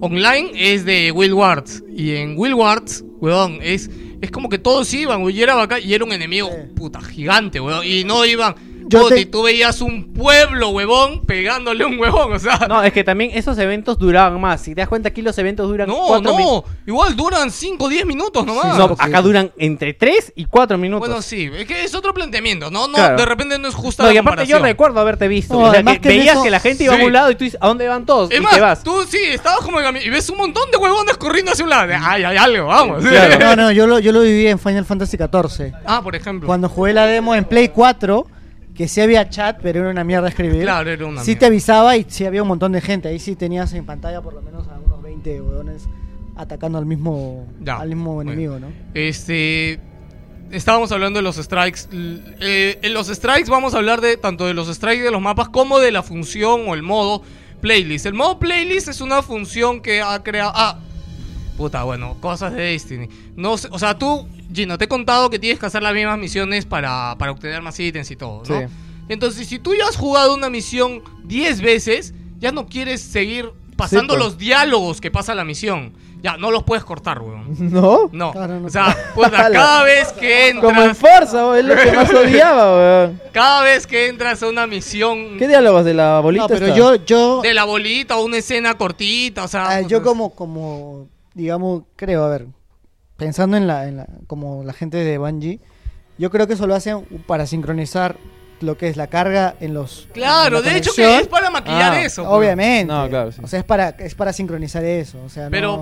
online 0.00 0.50
es 0.54 0.84
de 0.84 1.12
Will 1.12 1.34
Wars 1.34 1.82
y 1.94 2.16
en 2.16 2.34
Will 2.36 2.54
Wars, 2.54 3.04
weón, 3.20 3.58
es 3.62 3.90
es 4.22 4.30
como 4.30 4.50
que 4.50 4.58
todos 4.58 4.92
iban, 4.92 5.22
güey, 5.22 5.38
y 5.38 5.42
era 5.42 5.54
bacán, 5.54 5.80
y 5.82 5.94
era 5.94 6.04
un 6.04 6.12
enemigo 6.12 6.50
puta 6.76 7.00
gigante, 7.00 7.58
weón, 7.58 7.84
y 7.86 8.04
no 8.04 8.24
iban 8.26 8.54
Yo 8.90 9.02
puta, 9.02 9.14
te- 9.14 9.20
y 9.22 9.24
tú 9.26 9.42
veías 9.42 9.80
un 9.80 10.12
pueblo, 10.12 10.68
huevón, 10.70 11.24
pegándole 11.24 11.84
a 11.84 11.86
un 11.86 11.98
huevón, 11.98 12.32
o 12.32 12.38
sea, 12.38 12.66
No, 12.68 12.82
es 12.82 12.92
que 12.92 13.04
también 13.04 13.30
esos 13.34 13.56
eventos 13.58 13.98
duraban 13.98 14.40
más. 14.40 14.60
Si 14.60 14.74
te 14.74 14.80
das 14.82 14.88
cuenta, 14.88 15.08
aquí 15.08 15.22
los 15.22 15.36
eventos 15.38 15.68
duran 15.68 15.88
no, 15.88 15.96
cuatro 16.06 16.32
no, 16.38 16.64
igual 16.86 17.16
duran 17.16 17.50
5 17.50 17.84
o 17.84 17.88
10 17.88 18.04
minutos 18.04 18.44
nomás. 18.44 18.76
No, 18.76 18.96
acá 18.98 19.22
duran 19.22 19.52
entre 19.58 19.94
3 19.94 20.32
y 20.36 20.44
4 20.44 20.76
minutos. 20.76 21.08
Bueno, 21.08 21.22
sí, 21.22 21.50
es 21.56 21.66
que 21.66 21.84
es 21.84 21.94
otro 21.94 22.12
planteamiento, 22.12 22.70
no, 22.70 22.88
no, 22.88 22.94
Claro. 22.94 23.16
de 23.16 23.24
repente 23.26 23.58
no 23.58 23.68
es 23.68 23.74
justa 23.74 24.02
No, 24.02 24.08
la 24.10 24.14
y 24.14 24.18
aparte 24.18 24.46
yo 24.46 24.58
recuerdo 24.58 25.00
haberte 25.00 25.28
visto. 25.28 25.54
No, 25.54 25.60
o 25.60 25.62
sea, 25.64 25.70
además 25.74 25.94
que 25.94 26.00
que 26.00 26.10
en 26.10 26.18
veías 26.18 26.34
eso- 26.34 26.42
que 26.44 26.50
la 26.50 26.60
gente 26.60 26.84
iba 26.84 26.96
Sí. 26.96 27.02
a 27.02 27.04
un 27.06 27.12
lado 27.12 27.30
y 27.30 27.34
tú 27.36 27.44
dices, 27.44 27.58
¿a 27.62 27.68
dónde 27.68 27.88
van 27.88 28.04
todos? 28.06 28.30
Es 28.30 28.38
y 28.38 28.40
más, 28.40 28.54
te 28.54 28.60
vas. 28.60 28.82
tú 28.82 29.02
sí, 29.08 29.18
estabas 29.30 29.60
como 29.60 29.80
en 29.80 29.96
y 29.96 30.10
ves 30.10 30.28
un 30.30 30.38
montón 30.38 30.70
de 30.70 30.76
huevones 30.76 31.16
corriendo 31.16 31.52
hacia 31.52 31.64
un 31.64 31.70
lado. 31.70 31.92
Ay, 32.02 32.24
hay 32.24 32.36
algo, 32.36 32.66
vamos. 32.66 33.02
No, 33.40 33.56
no, 33.56 33.70
yo 33.72 33.86
lo, 33.86 33.98
yo 33.98 34.12
lo 34.12 34.20
viví 34.20 34.46
en 34.48 34.58
Final 34.58 34.84
Fantasy 34.84 35.16
XIV. 35.16 35.72
Ah, 35.86 36.00
por 36.02 36.14
ejemplo. 36.16 36.46
Cuando 36.46 36.68
jugué 36.68 36.92
la 36.92 37.06
demo 37.06 37.34
en 37.34 37.44
Play 37.44 37.68
4, 37.68 38.26
que 38.74 38.88
sí 38.88 39.00
había 39.00 39.28
chat, 39.28 39.58
pero 39.62 39.80
era 39.80 39.90
una 39.90 40.04
mierda 40.04 40.28
escribir. 40.28 40.62
Claro, 40.62 40.90
era 40.90 41.06
una 41.06 41.20
Sí 41.22 41.30
mierda. 41.32 41.40
te 41.40 41.46
avisaba 41.46 41.96
y 41.96 42.06
sí 42.08 42.24
había 42.24 42.42
un 42.42 42.48
montón 42.48 42.72
de 42.72 42.80
gente. 42.80 43.08
Ahí 43.08 43.18
sí 43.18 43.36
tenías 43.36 43.72
en 43.74 43.84
pantalla 43.84 44.20
por 44.22 44.32
lo 44.34 44.42
menos 44.42 44.66
a 44.68 44.78
unos 44.78 45.02
20 45.02 45.40
huevones 45.40 45.84
atacando 46.36 46.78
al 46.78 46.86
mismo, 46.86 47.46
Ya, 47.60 47.76
al 47.78 47.88
mismo 47.88 48.14
bueno. 48.14 48.32
enemigo, 48.32 48.58
¿no? 48.58 48.68
Este. 48.94 49.80
Estábamos 50.50 50.90
hablando 50.90 51.18
de 51.18 51.22
los 51.22 51.36
strikes. 51.36 51.82
Eh, 51.92 52.78
en 52.82 52.92
los 52.94 53.06
strikes 53.06 53.48
vamos 53.50 53.74
a 53.74 53.76
hablar 53.78 54.00
de 54.00 54.16
tanto 54.16 54.46
de 54.46 54.54
los 54.54 54.66
strikes 54.74 55.02
de 55.02 55.10
los 55.12 55.20
mapas 55.22 55.48
como 55.48 55.78
de 55.78 55.92
la 55.92 56.02
función 56.02 56.62
o 56.68 56.74
el 56.74 56.82
modo 56.82 57.22
playlist. 57.60 58.06
El 58.06 58.14
modo 58.14 58.38
playlist 58.40 58.88
es 58.88 59.00
una 59.00 59.22
función 59.22 59.80
que 59.80 60.00
ha 60.02 60.20
creado. 60.24 60.50
Ah, 60.54 60.80
puta, 61.56 61.84
bueno, 61.84 62.16
cosas 62.20 62.52
de 62.54 62.62
Destiny. 62.62 63.08
No 63.36 63.56
sé, 63.58 63.68
o 63.70 63.78
sea, 63.78 63.96
tú, 63.96 64.26
Gino, 64.52 64.78
te 64.78 64.84
he 64.84 64.88
contado 64.88 65.30
que 65.30 65.38
tienes 65.38 65.58
que 65.58 65.66
hacer 65.66 65.82
las 65.82 65.94
mismas 65.94 66.18
misiones 66.18 66.66
para, 66.66 67.16
para 67.18 67.32
obtener 67.32 67.62
más 67.62 67.78
ítems 67.78 68.10
y 68.10 68.16
todo, 68.16 68.42
¿no? 68.48 68.60
Sí. 68.60 68.66
Entonces, 69.08 69.48
si 69.48 69.58
tú 69.58 69.74
ya 69.74 69.86
has 69.88 69.96
jugado 69.96 70.34
una 70.34 70.50
misión 70.50 71.02
10 71.24 71.62
veces, 71.62 72.14
ya 72.38 72.52
no 72.52 72.66
quieres 72.66 73.00
seguir 73.00 73.52
pasando 73.76 74.14
pues. 74.14 74.24
los 74.24 74.38
diálogos 74.38 75.00
que 75.00 75.10
pasa 75.10 75.34
la 75.34 75.44
misión. 75.44 75.92
Ya, 76.22 76.36
no 76.36 76.50
los 76.50 76.64
puedes 76.64 76.84
cortar, 76.84 77.20
weón. 77.20 77.56
¿No? 77.58 78.10
No. 78.12 78.32
Claro, 78.32 78.60
no. 78.60 78.66
O 78.66 78.70
sea, 78.70 78.96
Ala. 79.16 79.50
cada 79.50 79.82
vez 79.84 80.12
que 80.12 80.54
Como 80.60 80.82
en 80.82 80.90
entras, 80.90 80.98
Forza, 80.98 81.46
weón, 81.46 81.58
es 81.58 81.64
lo 81.64 81.76
que 81.76 81.92
más 81.92 82.14
odiaba, 82.14 82.76
weón. 82.76 83.20
cada 83.32 83.62
vez 83.62 83.86
que 83.86 84.08
entras 84.08 84.42
a 84.42 84.48
una 84.48 84.66
misión 84.66 85.38
¿Qué 85.38 85.48
diálogos 85.48 85.84
de 85.84 85.94
la 85.94 86.20
bolita? 86.20 86.42
No, 86.42 86.48
pero 86.48 86.66
está? 86.66 86.76
yo, 86.76 86.94
yo, 86.96 87.40
de 87.40 87.54
la 87.54 87.64
bolita 87.64 88.16
o 88.18 88.24
una 88.24 88.36
escena 88.36 88.76
cortita, 88.76 89.44
o 89.44 89.48
sea, 89.48 89.68
ah, 89.68 89.80
yo 89.80 89.98
puta, 89.98 90.10
como, 90.10 90.34
como, 90.34 91.08
digamos, 91.34 91.84
creo, 91.96 92.24
a 92.24 92.28
ver, 92.28 92.46
pensando 93.20 93.56
en 93.56 93.68
la, 93.68 93.86
en 93.86 93.98
la, 93.98 94.06
como 94.26 94.64
la 94.64 94.72
gente 94.72 94.96
de 94.96 95.16
Bungie, 95.18 95.60
yo 96.18 96.30
creo 96.30 96.48
que 96.48 96.54
eso 96.54 96.66
lo 96.66 96.74
hacen 96.74 97.04
para 97.28 97.46
sincronizar 97.46 98.16
lo 98.60 98.76
que 98.76 98.88
es 98.88 98.96
la 98.96 99.06
carga 99.06 99.54
en 99.60 99.72
los. 99.74 100.08
Claro, 100.12 100.58
en 100.58 100.64
de 100.64 100.76
hecho 100.76 100.90
que 100.94 101.18
es 101.20 101.28
para 101.28 101.48
maquillar 101.50 101.92
Ah, 101.92 102.02
eso. 102.02 102.24
pues. 102.24 102.34
Obviamente. 102.36 102.92
No, 102.92 103.08
claro, 103.08 103.30
sí. 103.32 103.40
O 103.44 103.46
sea, 103.46 103.60
es 103.60 103.64
para, 103.64 103.90
es 103.90 104.14
para 104.16 104.32
sincronizar 104.32 104.84
eso. 104.84 105.18
O 105.24 105.28
sea, 105.28 105.48
Pero, 105.50 105.76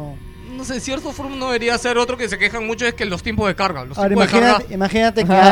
no... 0.50 0.56
no 0.56 0.64
sé, 0.64 0.74
en 0.74 0.80
cierto 0.80 1.10
forma 1.12 1.34
no 1.36 1.46
debería 1.46 1.76
ser 1.78 1.98
otro 1.98 2.16
que 2.16 2.28
se 2.28 2.38
quejan 2.38 2.66
mucho 2.66 2.86
es 2.86 2.94
que 2.94 3.04
los 3.04 3.22
tiempos 3.22 3.48
de 3.48 3.54
carga. 3.56 3.84
Los 3.84 3.98
Ahora, 3.98 4.10
tiempos 4.10 4.30
de 4.30 4.38
imagínate, 4.38 4.62
carga. 4.62 4.74
imagínate 4.74 5.24
que 5.24 5.32
Ah, 5.32 5.50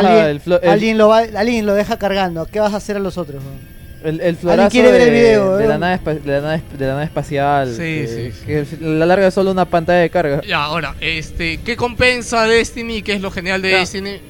alguien, 0.69 0.93
el- 0.93 0.99
lo 0.99 1.09
va, 1.09 1.19
alguien 1.19 1.67
lo 1.67 1.75
deja 1.75 1.99
cargando. 1.99 2.47
¿Qué 2.47 2.61
vas 2.61 2.75
a 2.75 2.77
hacer 2.77 2.97
a 2.97 3.01
los 3.01 3.19
otros? 3.19 3.43
no? 3.43 3.76
El, 4.07 4.20
el 4.20 4.36
florazo 4.36 4.70
quiere 4.70 4.93
ver 4.93 5.01
el 5.01 5.07
de, 5.07 5.12
video, 5.12 5.57
de, 5.57 5.67
la 5.67 5.78
nave, 5.78 5.99
de, 6.20 6.31
la 6.33 6.41
nave, 6.41 6.62
de 6.78 6.86
la 6.86 6.93
nave 6.93 7.05
espacial. 7.07 7.68
Sí, 7.70 7.76
que, 7.78 8.33
sí, 8.33 8.39
sí. 8.41 8.47
que 8.47 8.59
a 8.86 8.89
la 8.89 9.07
larga 9.07 9.26
es 9.26 9.35
solo 9.35 9.51
una 9.51 9.65
pantalla 9.65 9.99
de 9.99 10.10
carga. 10.10 10.43
Ya, 10.47 10.62
ahora, 10.62 10.94
este, 11.01 11.59
¿qué 11.59 11.75
compensa 11.76 12.44
Destiny? 12.44 13.02
¿Qué 13.02 13.15
es 13.15 13.20
lo 13.20 13.31
genial 13.33 13.60
de 13.62 13.70
Ya, 13.73 13.78
Destiny? 13.78 14.20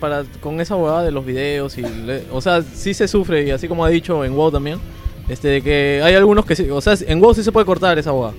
Para, 0.00 0.24
con 0.40 0.60
esa 0.60 0.76
huevada 0.76 1.04
de 1.04 1.10
los 1.10 1.26
videos 1.26 1.76
y 1.76 1.82
le- 1.82 2.22
o 2.32 2.40
sea, 2.40 2.62
sí 2.62 2.94
se 2.94 3.06
sufre 3.06 3.42
y 3.44 3.50
así 3.50 3.68
como 3.68 3.84
ha 3.84 3.88
dicho 3.90 4.24
en 4.24 4.34
WoW 4.34 4.50
también, 4.50 4.78
este 5.28 5.48
de 5.48 5.62
que 5.62 6.00
hay 6.02 6.14
algunos 6.14 6.46
que 6.46 6.56
sí, 6.56 6.70
o 6.70 6.80
sea, 6.80 6.94
en 7.06 7.20
WoW 7.20 7.34
sí 7.34 7.42
se 7.44 7.52
puede 7.52 7.66
cortar 7.66 7.98
esa 7.98 8.12
huevada. 8.12 8.34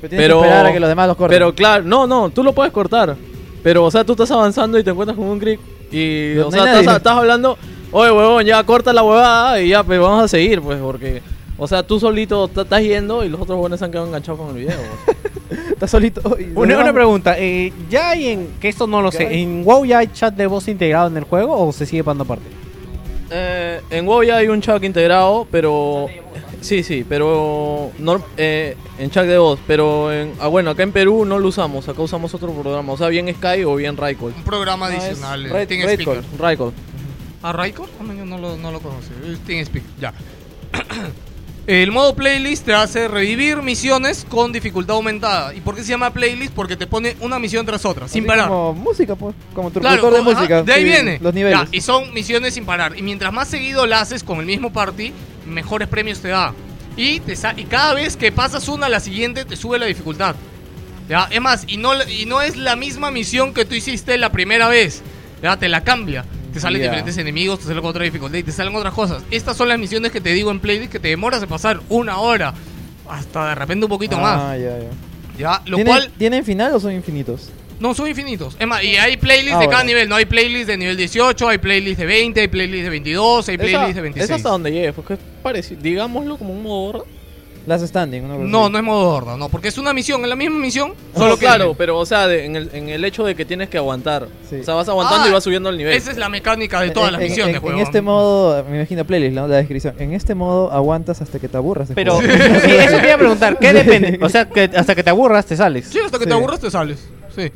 Pero 0.00 0.16
Pero- 0.16 0.40
que 0.40 0.46
esperar 0.46 0.66
a 0.66 0.72
que 0.72 0.80
los 0.80 0.88
demás 0.88 1.08
los 1.08 1.16
corten. 1.18 1.34
Pero 1.36 1.54
claro, 1.54 1.84
no, 1.84 2.06
no, 2.06 2.30
tú 2.30 2.42
lo 2.42 2.54
puedes 2.54 2.72
cortar. 2.72 3.16
Pero 3.62 3.84
o 3.84 3.90
sea, 3.90 4.02
tú 4.04 4.12
estás 4.12 4.30
avanzando 4.30 4.78
y 4.78 4.82
te 4.82 4.88
encuentras 4.88 5.14
con 5.18 5.26
un 5.26 5.38
creep 5.38 5.60
y 5.92 6.38
o 6.38 6.44
no 6.44 6.50
sea, 6.52 6.80
estás 6.80 7.06
hablando, 7.14 7.58
"Oye, 7.92 8.10
huevón, 8.10 8.44
ya 8.44 8.62
corta 8.64 8.92
la 8.92 9.02
huevada 9.02 9.60
y 9.60 9.68
ya 9.68 9.82
pues 9.82 10.00
vamos 10.00 10.24
a 10.24 10.28
seguir, 10.28 10.60
pues 10.60 10.78
porque 10.80 11.22
o 11.62 11.68
sea, 11.68 11.82
tú 11.82 12.00
solito 12.00 12.50
estás 12.56 12.82
yendo 12.82 13.22
y 13.22 13.28
los 13.28 13.38
otros 13.38 13.56
huevones 13.56 13.78
se 13.78 13.84
han 13.84 13.90
quedado 13.90 14.06
enganchados 14.06 14.40
con 14.40 14.56
el 14.56 14.62
video. 14.62 14.78
Estás 15.70 15.90
solito. 15.90 16.22
Una, 16.54 16.90
pregunta, 16.90 17.38
eh, 17.38 17.70
¿ya 17.90 18.10
hay 18.10 18.28
en, 18.28 18.48
que 18.58 18.70
esto 18.70 18.86
no 18.86 19.02
lo 19.02 19.12
sé, 19.12 19.40
en 19.40 19.62
WoW 19.62 19.84
ya 19.84 19.98
hay 19.98 20.06
chat 20.06 20.34
de 20.34 20.46
voz 20.46 20.68
integrado 20.68 21.08
en 21.08 21.18
el 21.18 21.24
juego 21.24 21.58
o 21.58 21.70
se 21.70 21.84
sigue 21.84 22.02
pagando 22.02 22.24
aparte? 22.24 22.46
Eh, 23.30 23.80
en 23.90 24.06
WoW 24.06 24.22
ya 24.22 24.36
hay 24.38 24.48
un 24.48 24.62
chat 24.62 24.82
integrado, 24.82 25.46
pero 25.50 26.06
sí, 26.62 26.82
sí, 26.82 27.04
pero 27.06 27.90
no, 27.98 28.24
eh, 28.38 28.74
en 28.98 29.10
chat 29.10 29.26
de 29.26 29.36
voz, 29.36 29.58
pero 29.66 30.10
en, 30.10 30.32
ah, 30.40 30.48
bueno, 30.48 30.70
acá 30.70 30.82
en 30.82 30.92
Perú 30.92 31.26
no 31.26 31.38
lo 31.38 31.48
usamos, 31.48 31.86
acá 31.90 32.00
usamos 32.00 32.32
otro 32.32 32.52
programa, 32.52 32.94
o 32.94 32.96
sea, 32.96 33.08
bien 33.08 33.28
Sky 33.34 33.64
o 33.64 33.74
bien 33.74 33.98
Raikol. 33.98 34.32
Un 34.34 34.44
programa 34.44 34.88
es 34.94 35.04
adicional. 35.04 35.44
Eh. 35.44 36.24
Raidcall. 36.38 36.72
¿A 37.42 37.52
Raikor? 37.52 37.88
No, 38.26 38.38
lo, 38.38 38.56
no 38.56 38.70
lo 38.70 38.80
conocí. 38.80 39.08
El 39.24 39.38
TeamSpeak, 39.40 39.84
ya. 40.00 40.12
El 41.66 41.92
modo 41.92 42.16
playlist 42.16 42.64
te 42.64 42.74
hace 42.74 43.06
revivir 43.06 43.62
misiones 43.62 44.26
con 44.28 44.50
dificultad 44.50 44.96
aumentada. 44.96 45.54
¿Y 45.54 45.60
por 45.60 45.76
qué 45.76 45.82
se 45.82 45.90
llama 45.90 46.10
playlist? 46.12 46.52
Porque 46.52 46.76
te 46.76 46.86
pone 46.88 47.16
una 47.20 47.38
misión 47.38 47.64
tras 47.64 47.84
otra, 47.84 48.08
sin 48.08 48.22
Así 48.22 48.26
parar. 48.28 48.48
Como 48.48 48.74
música, 48.74 49.14
pues. 49.14 49.36
Como 49.54 49.70
tu 49.70 49.78
Claro, 49.78 50.10
de 50.10 50.18
ajá, 50.18 50.24
música. 50.30 50.62
de 50.64 50.72
ahí 50.72 50.82
viene. 50.82 51.18
Los 51.20 51.32
niveles. 51.32 51.60
Ya, 51.60 51.68
y 51.70 51.80
son 51.80 52.12
misiones 52.12 52.54
sin 52.54 52.64
parar. 52.64 52.98
Y 52.98 53.02
mientras 53.02 53.32
más 53.32 53.46
seguido 53.46 53.86
la 53.86 54.00
haces 54.00 54.24
con 54.24 54.40
el 54.40 54.46
mismo 54.46 54.72
party, 54.72 55.12
mejores 55.46 55.86
premios 55.86 56.18
te 56.20 56.28
da. 56.28 56.54
Y, 56.96 57.20
te 57.20 57.36
sa- 57.36 57.54
y 57.56 57.64
cada 57.64 57.94
vez 57.94 58.16
que 58.16 58.32
pasas 58.32 58.66
una 58.66 58.86
a 58.86 58.88
la 58.88 58.98
siguiente, 58.98 59.44
te 59.44 59.54
sube 59.54 59.78
la 59.78 59.86
dificultad. 59.86 60.34
¿Ya? 61.08 61.28
Es 61.30 61.40
más, 61.40 61.64
y 61.68 61.76
no, 61.76 61.92
y 62.04 62.26
no 62.26 62.42
es 62.42 62.56
la 62.56 62.74
misma 62.74 63.10
misión 63.12 63.54
que 63.54 63.64
tú 63.64 63.74
hiciste 63.76 64.18
la 64.18 64.32
primera 64.32 64.66
vez. 64.68 65.02
ya 65.42 65.56
te 65.56 65.68
la 65.68 65.84
cambia. 65.84 66.24
Te 66.52 66.60
salen 66.60 66.82
diferentes 66.82 67.16
enemigos, 67.18 67.60
te 67.60 67.66
salen 67.66 67.80
con 67.80 67.90
otra 67.90 68.04
dificultad 68.04 68.38
y 68.38 68.42
te 68.42 68.52
salen 68.52 68.74
otras 68.74 68.92
cosas. 68.94 69.22
Estas 69.30 69.56
son 69.56 69.68
las 69.68 69.78
misiones 69.78 70.10
que 70.10 70.20
te 70.20 70.32
digo 70.32 70.50
en 70.50 70.58
playlist 70.60 70.90
que 70.90 70.98
te 70.98 71.08
demoras 71.08 71.40
de 71.40 71.46
pasar 71.46 71.80
una 71.88 72.18
hora, 72.18 72.52
hasta 73.08 73.50
de 73.50 73.54
repente 73.54 73.84
un 73.86 73.90
poquito 73.90 74.16
Ah, 74.18 74.20
más. 74.20 74.58
ya, 74.58 74.78
ya. 74.78 74.88
Ya, 75.38 75.62
lo 75.66 75.76
¿Tienen, 75.76 75.86
cual 75.94 76.10
¿Tienen 76.18 76.44
final 76.44 76.74
o 76.74 76.80
son 76.80 76.92
infinitos? 76.92 77.50
no 77.78 77.94
son 77.94 78.08
infinitos. 78.08 78.56
Es 78.58 78.66
más, 78.66 78.82
y 78.84 78.96
hay 78.96 79.16
playlists 79.16 79.54
Ah, 79.54 79.60
de 79.60 79.64
cada 79.66 79.76
bueno. 79.78 79.86
nivel. 79.86 80.08
No 80.08 80.16
hay 80.16 80.26
playlists 80.26 80.66
de 80.66 80.76
nivel 80.76 80.96
18, 80.98 81.48
hay 81.48 81.56
playlists 81.58 81.98
de 81.98 82.04
20, 82.06 82.40
hay 82.42 82.48
playlists 82.48 82.84
de 82.84 82.90
22, 82.90 83.48
hay 83.48 83.56
playlists 83.56 83.94
de 83.94 84.00
26. 84.02 84.30
Es 84.30 84.36
hasta 84.36 84.48
donde 84.50 84.70
llegue, 84.72 84.92
porque 84.92 85.14
es 85.14 85.20
parecido, 85.42 85.80
digámoslo 85.80 86.36
como 86.36 86.52
un 86.52 86.62
modo. 86.62 87.06
Las 87.66 87.82
standing, 87.82 88.26
No, 88.50 88.64
así. 88.64 88.72
no 88.72 88.78
es 88.78 88.84
modo 88.84 89.08
horda, 89.10 89.36
no, 89.36 89.48
porque 89.50 89.68
es 89.68 89.76
una 89.78 89.92
misión, 89.92 90.22
es 90.22 90.28
la 90.28 90.34
misma 90.36 90.58
misión, 90.58 90.94
Solo 91.14 91.34
que 91.36 91.40
claro, 91.44 91.74
pero 91.76 91.98
o 91.98 92.06
sea, 92.06 92.26
de- 92.26 92.46
en, 92.46 92.56
el, 92.56 92.70
en 92.72 92.88
el 92.88 93.04
hecho 93.04 93.22
de 93.24 93.34
que 93.34 93.44
tienes 93.44 93.68
que 93.68 93.76
aguantar. 93.78 94.24
O 94.24 94.64
sea, 94.64 94.74
vas 94.74 94.88
aguantando 94.88 95.26
Ah, 95.26 95.28
y 95.28 95.32
vas 95.32 95.44
subiendo 95.44 95.68
el 95.68 95.76
nivel. 95.76 95.92
Esa 95.94 96.10
es 96.10 96.16
la 96.16 96.28
mecánica 96.30 96.80
de 96.80 96.90
todas 96.90 97.08
En- 97.08 97.12
las 97.12 97.22
en- 97.22 97.28
misiones, 97.28 97.54
en, 97.56 97.60
en 97.60 97.66
huevón. 97.66 97.82
este 97.82 98.00
modo, 98.00 98.64
me 98.64 98.76
imagino 98.78 99.04
playlist, 99.04 99.34
¿no? 99.34 99.46
la 99.46 99.56
descripción. 99.58 99.94
En 99.98 100.14
este 100.14 100.34
modo 100.34 100.72
aguantas 100.72 101.20
hasta 101.20 101.38
que 101.38 101.48
te 101.48 101.56
aburras. 101.58 101.88
de 101.88 101.94
Pero, 101.94 102.14
jugar. 102.14 102.30
sí, 102.64 102.70
eso 102.70 102.96
te 102.98 103.04
iba 103.04 103.14
a 103.14 103.18
preguntar, 103.18 103.58
¿qué 103.58 103.72
depende? 103.74 104.18
O 104.22 104.28
sea, 104.28 104.48
que 104.48 104.70
hasta 104.74 104.94
que 104.94 105.02
te 105.02 105.10
aburras 105.10 105.44
te 105.46 105.56
sales. 105.56 105.86
Sí, 105.86 105.98
hasta 106.04 106.18
que 106.18 106.26
te 106.26 106.32
aburras 106.32 106.60
te 106.60 106.70
sales. 106.70 107.08
Sí. 107.36 107.52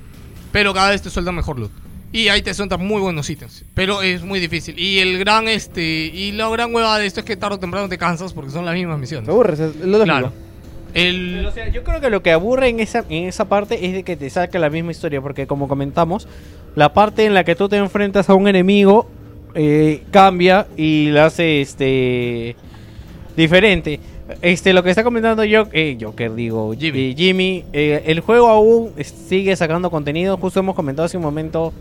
Pero 0.52 0.72
cada 0.74 0.90
vez 0.90 1.02
te 1.02 1.10
sueltan 1.10 1.34
mejor 1.34 1.58
loot. 1.58 1.72
Y 2.14 2.28
ahí 2.28 2.42
te 2.42 2.54
sueltan 2.54 2.86
muy 2.86 3.00
buenos 3.00 3.28
ítems. 3.28 3.64
Pero 3.74 4.00
es 4.00 4.22
muy 4.22 4.38
difícil. 4.38 4.78
Y 4.78 5.00
el 5.00 5.18
gran 5.18 5.48
este. 5.48 5.82
Y 5.82 6.30
la 6.30 6.48
gran 6.48 6.72
hueva 6.72 6.96
de 6.96 7.06
esto 7.06 7.18
es 7.18 7.26
que 7.26 7.36
tarde 7.36 7.56
o 7.56 7.58
temprano 7.58 7.88
te 7.88 7.98
cansas 7.98 8.32
porque 8.32 8.52
son 8.52 8.64
las 8.64 8.72
mismas 8.74 9.00
misiones. 9.00 9.26
Te 9.26 9.32
aburres, 9.32 9.58
es 9.58 9.74
lo 9.74 9.86
lógico. 9.86 10.04
Claro. 10.04 10.32
El... 10.94 11.34
Pero, 11.38 11.48
o 11.48 11.52
sea, 11.52 11.68
yo 11.70 11.82
creo 11.82 12.00
que 12.00 12.10
lo 12.10 12.22
que 12.22 12.30
aburre 12.30 12.68
en 12.68 12.78
esa, 12.78 13.04
en 13.08 13.24
esa 13.24 13.46
parte 13.46 13.84
es 13.84 13.94
de 13.94 14.04
que 14.04 14.14
te 14.14 14.30
saque 14.30 14.60
la 14.60 14.70
misma 14.70 14.92
historia, 14.92 15.20
porque 15.20 15.48
como 15.48 15.66
comentamos, 15.66 16.28
la 16.76 16.92
parte 16.92 17.24
en 17.24 17.34
la 17.34 17.42
que 17.42 17.56
tú 17.56 17.68
te 17.68 17.78
enfrentas 17.78 18.30
a 18.30 18.34
un 18.34 18.46
enemigo 18.46 19.10
eh, 19.56 20.04
cambia 20.12 20.68
y 20.76 21.08
la 21.10 21.26
hace 21.26 21.62
este 21.62 22.54
diferente. 23.36 23.98
Este, 24.40 24.72
lo 24.72 24.84
que 24.84 24.90
está 24.90 25.02
comentando 25.02 25.42
yo, 25.42 25.66
eh, 25.72 25.98
Joker, 26.00 26.32
digo, 26.32 26.72
Jimmy, 26.78 27.16
Jimmy 27.16 27.64
eh, 27.72 28.04
el 28.06 28.20
juego 28.20 28.50
aún 28.50 28.92
sigue 29.02 29.56
sacando 29.56 29.90
contenido. 29.90 30.36
Justo 30.36 30.60
hemos 30.60 30.76
comentado 30.76 31.06
hace 31.06 31.16
un 31.16 31.24
momento 31.24 31.72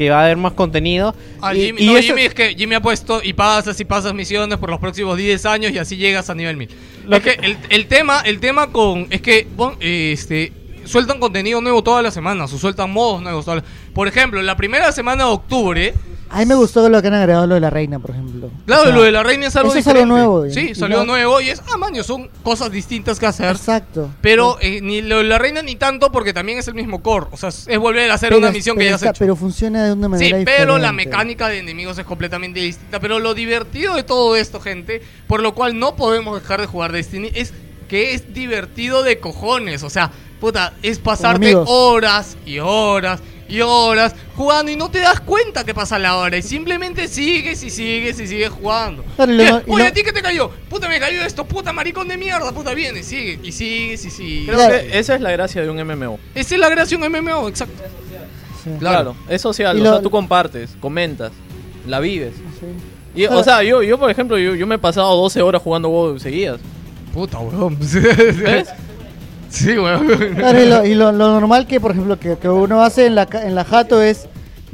que 0.00 0.08
va 0.08 0.20
a 0.20 0.24
haber 0.24 0.38
más 0.38 0.54
contenido. 0.54 1.14
Ah, 1.42 1.54
Y- 1.54 1.66
Jimmy, 1.66 1.82
y 1.82 1.86
no, 1.88 1.96
eso- 1.98 2.08
Jimmy 2.08 2.22
es 2.22 2.32
que 2.32 2.54
Jimmy 2.54 2.74
ha 2.76 2.80
puesto 2.80 3.20
y 3.22 3.34
pasas 3.34 3.78
y 3.80 3.84
pasas 3.84 4.14
misiones 4.14 4.56
por 4.56 4.70
los 4.70 4.80
próximos 4.80 5.18
10 5.18 5.44
años 5.44 5.72
y 5.72 5.78
así 5.78 5.98
llegas 5.98 6.30
a 6.30 6.34
nivel 6.34 6.56
1000. 6.56 6.70
Es 7.10 7.20
que 7.20 7.32
el, 7.42 7.58
el 7.68 7.86
tema, 7.86 8.20
el 8.24 8.40
tema 8.40 8.72
con 8.72 9.06
es 9.10 9.20
que 9.20 9.46
bon, 9.54 9.76
este 9.80 10.54
sueltan 10.86 11.20
contenido 11.20 11.60
nuevo 11.60 11.82
todas 11.82 12.02
las 12.02 12.14
semanas, 12.14 12.50
o 12.50 12.56
sueltan 12.58 12.90
modos 12.90 13.20
nuevos. 13.20 13.44
todas 13.44 13.62
las- 13.62 13.70
Por 13.92 14.08
ejemplo, 14.08 14.40
la 14.40 14.56
primera 14.56 14.90
semana 14.90 15.24
de 15.24 15.30
octubre, 15.32 15.92
A 16.32 16.38
mí 16.38 16.46
me 16.46 16.54
gustó 16.54 16.88
lo 16.88 17.02
que 17.02 17.08
han 17.08 17.14
agregado 17.14 17.46
lo 17.46 17.54
de 17.56 17.60
la 17.60 17.70
reina, 17.70 17.98
por 17.98 18.12
ejemplo. 18.12 18.50
claro, 18.64 18.82
O 18.82 18.84
sea, 18.86 18.94
lo 18.94 19.02
de 19.02 19.10
la 19.10 19.22
reina 19.24 19.48
es 19.48 19.56
algo 19.56 19.70
eso 19.70 19.78
es 19.80 19.86
algo 19.88 20.06
nuevo. 20.06 20.48
Sí, 20.48 20.74
salió 20.76 20.98
no- 20.98 21.04
nuevo 21.06 21.40
y 21.40 21.50
es, 21.50 21.60
ah, 21.72 21.76
maño, 21.76 22.04
son 22.04 22.30
cosas 22.44 22.70
distintas 22.70 23.18
que 23.18 23.26
hacer. 23.26 23.50
Exacto. 23.56 24.10
Pero 24.20 24.56
eh, 24.60 24.80
ni 24.80 25.02
lo 25.02 25.18
de 25.18 25.24
la 25.24 25.38
reina 25.38 25.60
ni 25.62 25.74
tanto 25.76 26.12
porque 26.12 26.32
también 26.32 26.58
es 26.58 26.68
el 26.68 26.74
mismo 26.74 27.02
core. 27.02 27.26
O 27.32 27.36
sea, 27.36 27.48
es 27.48 27.78
volver 27.78 28.10
a 28.10 28.14
hacer 28.14 28.28
Pero 28.28 28.38
una 28.38 28.50
misión 28.52 28.78
que 28.78 28.84
ya 28.84 28.96
se 28.98 29.12
Pero 29.18 29.34
funciona 29.34 29.84
de 29.84 29.92
una 29.92 30.06
Sí, 30.18 30.30
manera 30.32 30.38
pero 30.44 30.78
la 30.78 30.92
mecánica 30.92 31.48
de 31.48 31.58
enemigos 31.58 31.98
es 31.98 32.04
completamente 32.04 32.60
distinta. 32.60 33.00
Pero 33.00 33.18
lo 33.18 33.34
divertido 33.34 33.96
de 33.96 34.04
todo 34.04 34.36
esto, 34.36 34.60
gente, 34.60 35.02
por 35.26 35.42
lo 35.42 35.54
cual 35.54 35.78
no 35.78 35.96
podemos 35.96 36.40
dejar 36.40 36.60
de 36.60 36.66
jugar 36.68 36.92
Destiny, 36.92 37.30
es 37.34 37.52
que 37.88 38.14
es 38.14 38.32
divertido 38.32 39.02
de 39.02 39.18
cojones. 39.18 39.82
O 39.82 39.90
sea, 39.90 40.12
puta, 40.40 40.74
es 40.82 41.00
pasarte 41.00 41.56
horas 41.56 42.36
y 42.46 42.60
horas 42.60 43.20
y 43.50 43.60
horas 43.60 44.14
jugando 44.36 44.70
y 44.70 44.76
no 44.76 44.90
te 44.90 45.00
das 45.00 45.20
cuenta 45.20 45.64
que 45.64 45.74
pasa 45.74 45.98
la 45.98 46.16
hora. 46.16 46.36
Y 46.36 46.42
simplemente 46.42 47.08
sigues 47.08 47.62
y 47.62 47.70
sigues 47.70 48.18
y 48.20 48.26
sigues 48.26 48.50
jugando. 48.50 49.04
Claro, 49.16 49.62
y 49.66 49.70
Oye, 49.70 49.86
¿a 49.86 49.92
ti 49.92 50.02
qué 50.02 50.12
te 50.12 50.22
cayó? 50.22 50.50
Puta, 50.68 50.88
me 50.88 50.98
cayó 51.00 51.22
esto, 51.22 51.44
puta 51.44 51.72
maricón 51.72 52.08
de 52.08 52.16
mierda, 52.16 52.52
puta, 52.52 52.72
viene, 52.74 53.02
sigue 53.02 53.38
y 53.42 53.52
sigues 53.52 54.04
y 54.04 54.10
sigues. 54.10 54.54
Creo 54.54 54.68
que 54.68 54.98
esa 54.98 55.14
es 55.16 55.20
la 55.20 55.32
gracia 55.32 55.62
de 55.62 55.68
un 55.70 55.76
MMO. 55.84 56.18
Esa 56.34 56.54
es 56.54 56.60
la 56.60 56.68
gracia 56.68 56.96
de 56.96 57.06
un 57.06 57.12
MMO, 57.12 57.48
exacto. 57.48 57.82
Claro, 58.78 59.16
es 59.28 59.40
social, 59.40 59.76
Y 59.76 59.80
o 59.80 59.84
lo- 59.84 59.90
sea, 59.94 60.02
tú 60.02 60.10
compartes, 60.10 60.70
comentas, 60.80 61.32
la 61.86 61.98
vives. 61.98 62.34
Y, 63.14 63.22
Claro. 63.26 63.40
o 63.40 63.44
sea, 63.44 63.62
yo, 63.62 63.82
yo 63.82 63.98
por 63.98 64.10
ejemplo, 64.10 64.38
yo, 64.38 64.54
yo 64.54 64.66
me 64.66 64.74
he 64.76 64.78
pasado 64.78 65.16
12 65.16 65.42
horas 65.42 65.62
jugando 65.62 65.88
WoW 65.88 66.18
seguidas. 66.18 66.60
Puta, 67.12 67.38
weón. 67.40 67.76
¿Ves? 67.80 68.68
Sí, 69.50 69.76
weón. 69.78 70.06
Claro, 70.36 70.62
y 70.62 70.66
lo, 70.66 70.86
y 70.86 70.94
lo- 70.94 71.12
lo 71.12 71.32
normal 71.32 71.66
que, 71.66 71.80
por 71.80 71.90
ejemplo, 71.90 72.18
que, 72.18 72.36
que 72.38 72.48
uno 72.48 72.82
hace 72.82 73.06
en 73.06 73.14
la, 73.16 73.28
en 73.32 73.54
la 73.54 73.64
jato 73.64 74.00
es, 74.02 74.26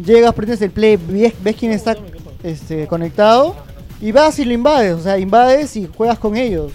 llegas, 0.03 0.35
prendes 0.35 0.61
el 0.63 0.71
play, 0.71 0.97
ves, 0.97 1.33
ves 1.43 1.57
quién 1.59 1.73
está 1.73 1.97
este, 2.43 2.87
conectado 2.87 3.57
y 4.01 4.13
vas 4.13 4.39
y 4.39 4.45
lo 4.45 4.53
invades, 4.53 4.93
o 4.95 5.01
sea, 5.01 5.19
invades 5.19 5.75
y 5.77 5.89
juegas 5.97 6.19
con 6.19 6.37
ellos. 6.37 6.73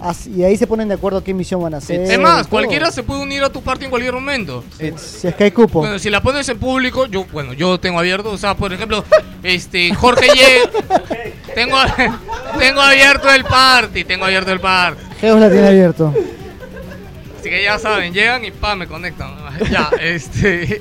Así- 0.00 0.32
y 0.36 0.42
ahí 0.42 0.56
se 0.56 0.66
ponen 0.66 0.88
de 0.88 0.94
acuerdo 0.94 1.22
qué 1.22 1.32
misión 1.32 1.62
van 1.62 1.72
a 1.74 1.76
hacer. 1.76 2.00
Es 2.00 2.18
más, 2.18 2.46
cualquiera 2.48 2.90
se 2.90 3.02
puede 3.04 3.22
unir 3.22 3.42
a 3.44 3.48
tu 3.50 3.62
party 3.62 3.84
en 3.84 3.90
cualquier 3.90 4.12
momento. 4.12 4.64
Si 4.98 5.28
es 5.28 5.34
que 5.36 5.44
hay 5.44 5.50
cupo. 5.52 5.78
Bueno, 5.78 5.98
si 6.00 6.10
la 6.10 6.20
pones 6.20 6.46
en 6.48 6.58
público, 6.58 7.06
yo, 7.06 7.24
bueno, 7.32 7.52
yo 7.52 7.78
tengo 7.78 8.00
abierto, 8.00 8.30
o 8.32 8.36
sea, 8.36 8.54
por 8.56 8.72
ejemplo, 8.72 9.04
este, 9.44 9.94
Jorge 9.94 10.26
llega, 10.34 10.70
tengo, 11.54 11.76
tengo 12.58 12.80
abierto 12.80 13.30
el 13.32 13.44
party, 13.44 14.04
tengo 14.04 14.24
abierto 14.24 14.50
el 14.50 14.60
party. 14.60 15.00
Geos 15.20 15.40
la 15.40 15.48
tiene 15.50 15.68
abierto. 15.68 16.12
Así 17.44 17.50
que 17.50 17.62
ya 17.62 17.78
saben, 17.78 18.14
llegan 18.14 18.42
y 18.42 18.50
pa, 18.52 18.74
me 18.74 18.86
conectan. 18.86 19.34
Ya, 19.70 19.90
este, 20.00 20.80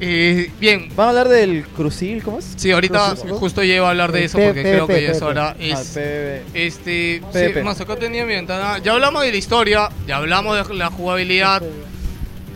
eh, 0.00 0.50
bien. 0.58 0.88
¿Van 0.96 1.08
a 1.08 1.10
hablar 1.10 1.28
del 1.28 1.64
Crucible? 1.76 2.22
¿Cómo 2.22 2.38
es? 2.38 2.54
Sí, 2.56 2.70
ahorita 2.70 3.08
Crucible? 3.10 3.32
justo 3.34 3.62
llevo 3.62 3.84
a 3.84 3.90
hablar 3.90 4.12
de 4.12 4.20
El 4.20 4.24
eso 4.24 4.38
porque 4.38 4.62
creo 4.62 4.86
que 4.86 5.02
ya 5.02 5.10
es 5.10 5.20
hora. 5.20 5.54
Este, 5.58 7.20
más 7.62 7.78
acá 7.82 7.96
tenía 7.96 8.24
mi 8.24 8.32
ventana. 8.32 8.78
Ya 8.78 8.92
hablamos 8.92 9.24
de 9.24 9.30
la 9.30 9.36
historia, 9.36 9.90
ya 10.06 10.16
hablamos 10.16 10.68
de 10.68 10.74
la 10.74 10.88
jugabilidad, 10.88 11.62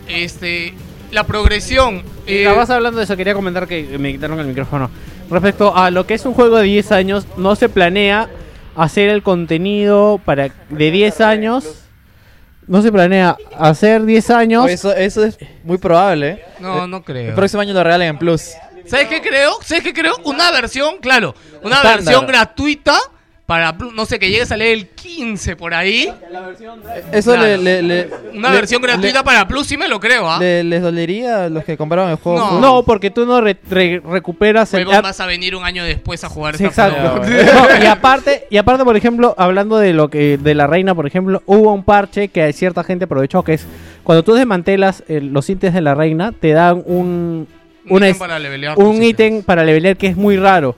este, 0.07 0.73
la 1.11 1.23
progresión. 1.23 2.01
Y 2.25 2.37
eh, 2.37 2.47
hablando 2.47 2.97
de 2.97 3.03
eso, 3.03 3.15
quería 3.15 3.35
comentar 3.35 3.67
que 3.67 3.95
me 3.99 4.11
quitaron 4.11 4.39
el 4.39 4.47
micrófono. 4.47 4.89
Respecto 5.29 5.77
a 5.77 5.91
lo 5.91 6.07
que 6.07 6.15
es 6.15 6.25
un 6.25 6.33
juego 6.33 6.57
de 6.57 6.63
10 6.63 6.91
años, 6.93 7.27
no 7.37 7.55
se 7.55 7.69
planea 7.69 8.27
hacer 8.75 9.09
el 9.09 9.21
contenido 9.21 10.19
para 10.25 10.49
de 10.71 10.89
10 10.89 11.21
años. 11.21 11.86
No 12.67 12.81
se 12.81 12.91
planea 12.91 13.37
hacer 13.57 14.03
10 14.03 14.29
años. 14.29 14.65
Oh, 14.65 14.67
eso, 14.67 14.93
eso 14.93 15.23
es 15.23 15.37
muy 15.63 15.77
probable. 15.77 16.29
¿eh? 16.29 16.45
No, 16.59 16.85
no 16.87 17.01
creo. 17.01 17.29
El 17.29 17.35
próximo 17.35 17.61
año 17.61 17.73
lo 17.73 17.83
regalen 17.83 18.09
en 18.09 18.17
Plus. 18.17 18.51
¿Sabes 18.85 19.07
qué 19.07 19.21
creo? 19.21 19.57
¿Sabes 19.63 19.83
qué 19.83 19.93
creo? 19.93 20.15
Una 20.23 20.51
versión, 20.51 20.97
claro, 20.99 21.35
una 21.61 21.81
versión 21.81 22.25
gratuita 22.25 22.97
para, 23.47 23.77
Plus, 23.77 23.93
no 23.93 24.05
sé, 24.05 24.19
que 24.19 24.29
llegues 24.29 24.51
a 24.51 24.57
leer 24.57 24.77
el 24.77 24.87
15 24.89 25.55
por 25.55 25.73
ahí. 25.73 26.13
Eso 27.13 27.31
Claro. 27.31 27.47
le, 27.47 27.57
le- 27.57 27.81
le- 27.81 28.09
Una 28.35 28.49
le- 28.49 28.55
versión 28.57 28.81
gratuita 28.81 29.19
le- 29.19 29.23
para 29.23 29.47
Plus, 29.47 29.65
sí 29.67 29.77
me 29.77 29.87
lo 29.87 30.01
creo, 30.01 30.29
¿ah? 30.29 30.37
le- 30.37 30.65
¿Les 30.65 30.81
dolería 30.81 31.45
a 31.45 31.49
los 31.49 31.63
que 31.63 31.77
compraron 31.77 32.09
el 32.09 32.17
juego? 32.17 32.59
No. 32.59 32.83
porque 32.83 33.09
tú 33.09 33.25
no 33.25 33.39
re- 33.39 33.55
re- 33.69 34.01
recuperas 34.05 34.73
el 34.73 34.85
Huevón, 34.85 35.01
vas 35.01 35.19
a 35.21 35.25
venir 35.25 35.55
un 35.55 35.63
año 35.63 35.85
después 35.85 36.25
a 36.25 36.29
jugar 36.29 36.57
Sí, 36.57 36.65
esta 36.65 36.87
exacto. 36.89 37.21
No, 37.79 37.83
y 37.83 37.87
aparte, 37.87 38.47
y 38.49 38.57
aparte, 38.57 38.83
por 38.83 38.97
ejemplo, 38.97 39.33
hablando 39.37 39.77
de 39.77 39.93
lo 39.93 40.09
que 40.09 40.37
de 40.37 40.53
la 40.53 40.67
reina, 40.67 40.93
por 40.93 41.07
ejemplo, 41.07 41.41
hubo 41.45 41.71
un 41.73 41.85
parche 41.85 42.27
que 42.27 42.51
cierta 42.51 42.83
gente 42.83 43.05
aprovechó 43.05 43.43
que 43.43 43.53
es 43.53 43.65
cuando 44.03 44.23
tú 44.23 44.33
desmantelas 44.33 45.05
eh, 45.07 45.21
los 45.21 45.49
ítems 45.49 45.73
de 45.73 45.81
la 45.81 45.95
reina, 45.95 46.33
te 46.33 46.51
dan 46.51 46.83
un 46.85 47.47
Un 47.89 48.03
ítem 48.03 48.17
para 48.17 48.39
levelear 48.39 48.77
un 48.77 49.01
ítem 49.01 49.41
para 49.41 49.63
levelear 49.63 49.95
que 49.95 50.07
es 50.07 50.17
muy 50.17 50.35
raro. 50.35 50.75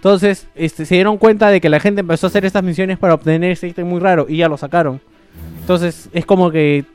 Entonces, 0.00 0.46
este, 0.54 0.86
se 0.86 0.94
dieron 0.94 1.18
cuenta 1.18 1.50
de 1.50 1.60
que 1.60 1.68
la 1.68 1.78
gente 1.78 2.00
empezó 2.00 2.26
a 2.26 2.28
hacer 2.28 2.46
estas 2.46 2.62
misiones 2.62 2.96
para 2.98 3.12
obtener 3.12 3.50
ese 3.50 3.68
ítem 3.68 3.86
muy 3.86 4.00
raro 4.00 4.24
y 4.30 4.38
ya 4.38 4.48
lo 4.48 4.56
sacaron. 4.56 4.98
Entonces, 5.60 6.08
es 6.14 6.24
como 6.24 6.50
que 6.50 6.86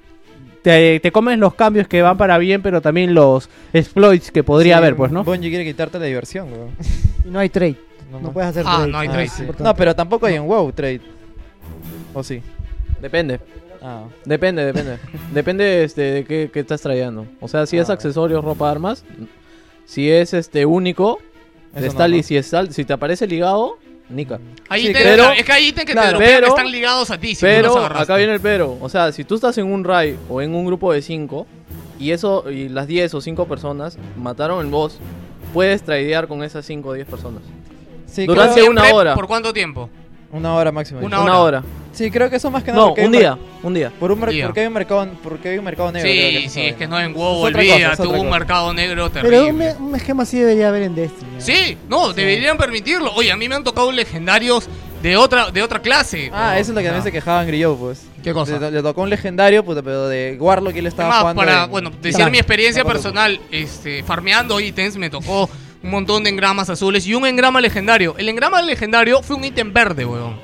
te, 0.63 0.99
te 0.99 1.11
comes 1.11 1.37
los 1.37 1.53
cambios 1.53 1.87
que 1.87 2.01
van 2.01 2.17
para 2.17 2.39
bien, 2.39 2.63
pero 2.63 2.81
también 2.81 3.13
los 3.13 3.47
exploits 3.73 4.31
que 4.31 4.43
podría 4.43 4.73
Sí, 4.73 4.77
haber, 4.79 4.95
pues, 4.95 5.11
¿no? 5.11 5.23
Bungie 5.23 5.49
quiere 5.51 5.63
quitarte 5.63 5.99
la 5.99 6.05
diversión, 6.05 6.51
weón. 6.51 6.69
Y 7.25 7.29
no 7.29 7.37
hay 7.37 7.49
trade. 7.49 7.75
No, 8.11 8.31
puedes 8.31 8.49
hacer 8.49 8.63
Ah, 8.65 8.77
trade. 8.77 8.91
no 8.91 8.97
hay 8.97 9.07
Ah, 9.07 9.11
trade, 9.11 9.29
sí. 9.29 9.43
No, 9.59 9.75
pero 9.75 9.95
tampoco 9.95 10.25
hay 10.25 10.33
en 10.35 10.47
WoW 10.47 10.71
trade. 10.71 11.01
¿O 12.15 12.23
sí? 12.23 12.41
Depende. 12.99 13.39
Ah. 13.83 14.05
Depende, 14.25 14.65
depende. 14.65 14.97
depende 15.31 15.83
este, 15.83 16.01
de 16.01 16.23
qué, 16.25 16.49
qué 16.51 16.59
estás 16.61 16.81
trayendo. 16.81 17.27
O 17.39 17.47
sea, 17.47 17.67
si 17.67 17.77
es 17.77 17.91
Ah. 17.91 17.93
accesorios, 17.93 18.43
ropa, 18.43 18.71
armas. 18.71 19.05
Si 19.85 20.09
es 20.09 20.33
este 20.33 20.65
único, 20.65 21.19
Eso 21.75 21.85
está 21.87 22.03
no, 22.03 22.07
li- 22.09 22.17
no. 22.17 22.23
si, 22.23 22.73
si 22.73 22.85
te 22.85 22.93
aparece 22.93 23.27
ligado, 23.27 23.77
nica. 24.09 24.39
Hay 24.69 24.83
Sí, 24.83 24.87
ítems- 24.89 25.03
pero- 25.03 25.31
es 25.31 25.43
que 25.43 25.51
hay 25.51 25.67
ítems 25.67 25.85
que 25.85 25.91
claro, 25.93 26.07
te 26.07 26.13
dropean 26.23 26.31
pero- 26.41 26.47
que 26.47 26.49
están 26.61 26.71
ligados 26.71 27.11
a 27.11 27.17
ti. 27.19 27.35
Si 27.35 27.41
tú 27.41 27.45
los 27.47 27.55
pero 27.55 27.77
agarraste. 27.77 28.03
acá 28.03 28.17
viene 28.17 28.33
el 28.33 28.39
pero. 28.41 28.77
O 28.81 28.89
sea, 28.89 29.11
si 29.11 29.23
tú 29.23 29.35
estás 29.35 29.57
en 29.57 29.65
un 29.71 29.83
raid 29.83 30.15
o 30.29 30.41
en 30.41 30.55
un 30.55 30.65
grupo 30.65 30.93
de 30.93 31.01
5 31.01 31.45
y 31.99 32.11
eso 32.11 32.49
y 32.49 32.69
las 32.69 32.87
10 32.87 33.13
o 33.13 33.21
5 33.21 33.45
personas 33.47 33.97
mataron 34.17 34.63
el 34.65 34.71
boss, 34.71 34.99
puedes 35.53 35.83
tradear 35.83 36.27
con 36.27 36.43
esas 36.43 36.65
5 36.65 36.89
o 36.89 36.93
10 36.93 37.07
personas. 37.07 37.41
Sí, 38.05 38.25
Durante 38.25 38.61
creo- 38.61 38.71
una 38.71 38.93
hora. 38.93 39.13
¿Por 39.15 39.27
cuánto 39.27 39.51
tiempo? 39.53 39.89
Una 40.35 40.53
hora 40.53 40.71
máximo. 40.71 40.99
Una 41.01 41.21
Una 41.21 41.39
hora. 41.39 41.59
hora. 41.59 41.63
Sí, 41.93 42.11
creo 42.11 42.29
que 42.29 42.35
eso 42.35 42.51
más 42.51 42.61
que 42.61 42.71
nada. 42.71 42.83
No, 42.83 42.87
porque 42.89 43.01
hay 43.01 43.05
un 43.07 43.11
mer- 43.13 43.21
día, 43.21 43.37
un 43.63 43.73
día. 43.73 43.91
Por 43.97 44.11
un 44.11 44.19
mer- 44.19 44.29
Día. 44.31 44.45
porque 44.47 44.59
hay 44.59 44.67
un 44.67 44.73
mercado, 44.73 45.07
porque 45.23 45.49
hay 45.49 45.57
un 45.57 45.63
mercado 45.63 45.91
negro. 45.93 46.09
creo 46.09 46.29
Sí, 46.31 46.43
que 46.43 46.49
sí, 46.49 46.61
es 46.61 46.75
que 46.75 46.87
no 46.87 46.99
en 46.99 47.11
Es 47.11 47.15
WoW, 47.15 47.37
otra 47.37 47.51
cosa, 47.53 47.57
olvida, 47.73 47.75
es 47.87 47.93
otra 47.93 47.95
tuvo 48.05 48.13
un 48.15 48.27
cosa. 48.27 48.39
mercado 48.39 48.73
negro 48.73 49.09
terrible. 49.09 49.37
Pero 49.37 49.49
un, 49.49 49.57
me- 49.57 49.73
un 49.75 49.95
esquema 49.95 50.23
así 50.23 50.37
debería 50.39 50.67
haber 50.67 50.83
en 50.83 50.95
Destiny. 50.95 51.31
¿no? 51.35 51.41
Sí, 51.41 51.77
no, 51.87 52.11
deberían 52.13 52.57
permitirlo. 52.57 53.13
Oye, 53.15 53.31
a 53.31 53.37
mí 53.37 53.47
me 53.47 53.55
han 53.55 53.63
tocado 53.63 53.91
legendarios 53.93 54.67
de 55.01 55.15
otra 55.15 55.51
de 55.51 55.61
otra 55.63 55.81
clase. 55.81 56.29
Ah, 56.33 56.59
eso 56.59 56.71
es 56.71 56.75
lo 56.75 56.81
que 56.81 56.87
también 56.87 57.03
se 57.03 57.11
quejaba 57.13 57.41
en 57.43 57.47
Grillo, 57.47 57.77
pues. 57.77 58.05
¿Qué 58.21 58.33
cosa? 58.33 58.59
Le, 58.59 58.71
le 58.71 58.81
tocó 58.81 59.03
un 59.03 59.09
legendario, 59.09 59.63
puta, 59.63 59.81
pero 59.81 60.09
de 60.09 60.35
Warlock 60.37 60.75
y 60.75 60.79
él 60.79 60.87
estaba 60.87 61.09
Además, 61.19 61.21
jugando. 61.21 61.41
para, 61.41 61.63
en- 61.65 61.71
bueno, 61.71 61.89
en 61.95 62.01
decir 62.01 62.19
Tank. 62.19 62.31
mi 62.31 62.39
experiencia 62.39 62.83
personal, 62.83 63.39
este, 63.51 64.03
farmeando 64.03 64.59
ítems, 64.59 64.97
me 64.97 65.09
tocó 65.09 65.49
un 65.85 65.91
montón 65.91 66.23
de 66.23 66.31
engramas 66.31 66.67
azules 66.71 67.05
y 67.05 67.13
un 67.13 67.27
engrama 67.27 67.61
legendario. 67.61 68.15
El 68.17 68.27
engrama 68.27 68.59
legendario 68.63 69.21
fue 69.21 69.35
un 69.35 69.43
ítem 69.43 69.71
verde, 69.71 70.03
weón. 70.03 70.35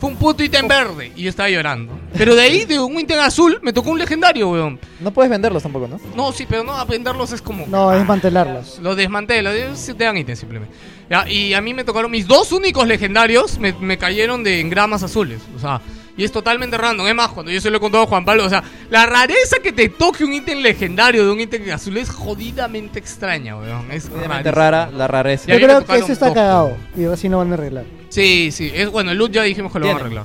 Fue 0.00 0.08
un 0.08 0.16
puto 0.16 0.42
ítem 0.42 0.66
verde 0.66 1.12
y 1.14 1.24
yo 1.24 1.28
estaba 1.28 1.50
llorando. 1.50 1.92
Pero 2.16 2.34
de 2.34 2.42
ahí, 2.42 2.64
de 2.64 2.78
un 2.80 2.98
ítem 2.98 3.18
azul, 3.20 3.58
me 3.62 3.72
tocó 3.74 3.90
un 3.90 3.98
legendario, 3.98 4.48
weón. 4.48 4.80
No 5.00 5.10
puedes 5.10 5.28
venderlos 5.28 5.62
tampoco, 5.62 5.88
¿no? 5.88 6.00
No, 6.16 6.32
sí, 6.32 6.46
pero 6.48 6.64
no, 6.64 6.86
venderlos 6.86 7.32
es 7.32 7.42
como... 7.42 7.66
No, 7.66 7.90
desmantelarlos. 7.90 8.78
Lo 8.78 8.94
desmantelo, 8.94 9.50
se 9.76 9.92
te 9.92 10.04
dan 10.04 10.16
ítems 10.16 10.38
simplemente. 10.38 10.74
Ya, 11.10 11.28
y 11.28 11.52
a 11.52 11.60
mí 11.60 11.74
me 11.74 11.84
tocaron 11.84 12.10
mis 12.10 12.26
dos 12.26 12.52
únicos 12.52 12.86
legendarios, 12.86 13.58
me, 13.58 13.74
me 13.74 13.98
cayeron 13.98 14.42
de 14.42 14.60
engramas 14.60 15.02
azules. 15.02 15.42
O 15.54 15.58
sea, 15.58 15.82
y 16.18 16.24
es 16.24 16.32
totalmente 16.32 16.76
random. 16.76 17.06
Es 17.06 17.14
más, 17.14 17.28
cuando 17.28 17.52
yo 17.52 17.60
se 17.60 17.70
lo 17.70 17.76
he 17.76 17.80
contado 17.80 18.04
a 18.04 18.06
Juan 18.08 18.24
Pablo, 18.24 18.44
o 18.44 18.48
sea, 18.48 18.62
la 18.90 19.06
rareza 19.06 19.58
que 19.62 19.72
te 19.72 19.88
toque 19.88 20.24
un 20.24 20.34
ítem 20.34 20.58
legendario 20.58 21.24
de 21.24 21.32
un 21.32 21.40
ítem 21.40 21.70
azul 21.70 21.96
es 21.96 22.10
jodidamente 22.10 22.98
extraña, 22.98 23.56
weón. 23.56 23.90
Es 23.92 24.10
rarísimo. 24.10 24.50
rara, 24.50 24.90
la 24.90 25.06
rareza. 25.06 25.46
Yo 25.46 25.56
creo 25.56 25.86
que 25.86 25.96
eso 25.96 26.12
está 26.12 26.26
dos. 26.26 26.34
cagado. 26.34 26.76
Y 26.96 27.04
así 27.04 27.28
no 27.28 27.38
van 27.38 27.52
a 27.52 27.54
arreglar. 27.54 27.84
Sí, 28.08 28.50
sí. 28.50 28.70
Es, 28.74 28.90
bueno, 28.90 29.12
el 29.12 29.18
loot 29.18 29.30
ya 29.30 29.44
dijimos 29.44 29.72
que 29.72 29.78
lo 29.78 29.86
van 29.86 29.96
a 29.96 30.00
arreglar. 30.00 30.24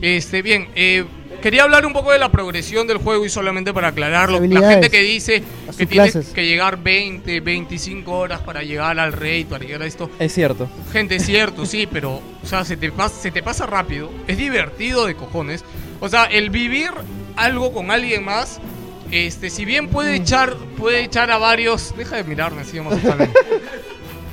Este, 0.00 0.40
bien, 0.40 0.68
eh, 0.74 1.04
quería 1.42 1.64
hablar 1.64 1.84
un 1.84 1.92
poco 1.92 2.12
de 2.12 2.18
la 2.18 2.30
progresión 2.30 2.86
del 2.86 2.96
juego 2.98 3.26
y 3.26 3.28
solamente 3.28 3.74
para 3.74 3.88
aclararlo. 3.88 4.40
La 4.40 4.70
gente 4.70 4.88
que 4.88 5.02
dice 5.02 5.42
que 5.76 5.86
tienes 5.86 6.12
subclases. 6.12 6.32
que 6.34 6.46
llegar 6.46 6.78
20, 6.82 7.40
25 7.40 8.10
horas 8.12 8.40
para 8.40 8.62
llegar 8.62 8.98
al 8.98 9.12
rey, 9.12 9.44
para 9.44 9.64
llegar 9.64 9.82
a 9.82 9.86
esto. 9.86 10.08
Es 10.18 10.32
cierto. 10.32 10.68
Gente, 10.92 11.16
es 11.16 11.26
cierto, 11.26 11.66
sí, 11.66 11.86
pero, 11.90 12.22
o 12.42 12.46
sea, 12.46 12.64
se 12.64 12.76
te, 12.78 12.90
pasa, 12.90 13.20
se 13.20 13.30
te 13.30 13.42
pasa 13.42 13.66
rápido. 13.66 14.10
Es 14.26 14.38
divertido 14.38 15.06
de 15.06 15.14
cojones. 15.14 15.64
O 16.00 16.08
sea, 16.08 16.24
el 16.24 16.48
vivir 16.50 16.90
algo 17.36 17.72
con 17.72 17.90
alguien 17.90 18.24
más, 18.24 18.60
este, 19.10 19.50
si 19.50 19.64
bien 19.64 19.88
puede 19.88 20.14
echar, 20.16 20.56
puede 20.78 21.02
echar 21.02 21.30
a 21.30 21.38
varios. 21.38 21.94
Deja 21.96 22.16
de 22.16 22.24
mirarme, 22.24 22.62
así 22.62 22.78
vamos 22.78 22.94
a 22.94 22.96
estar 22.96 23.18
bien. 23.18 23.30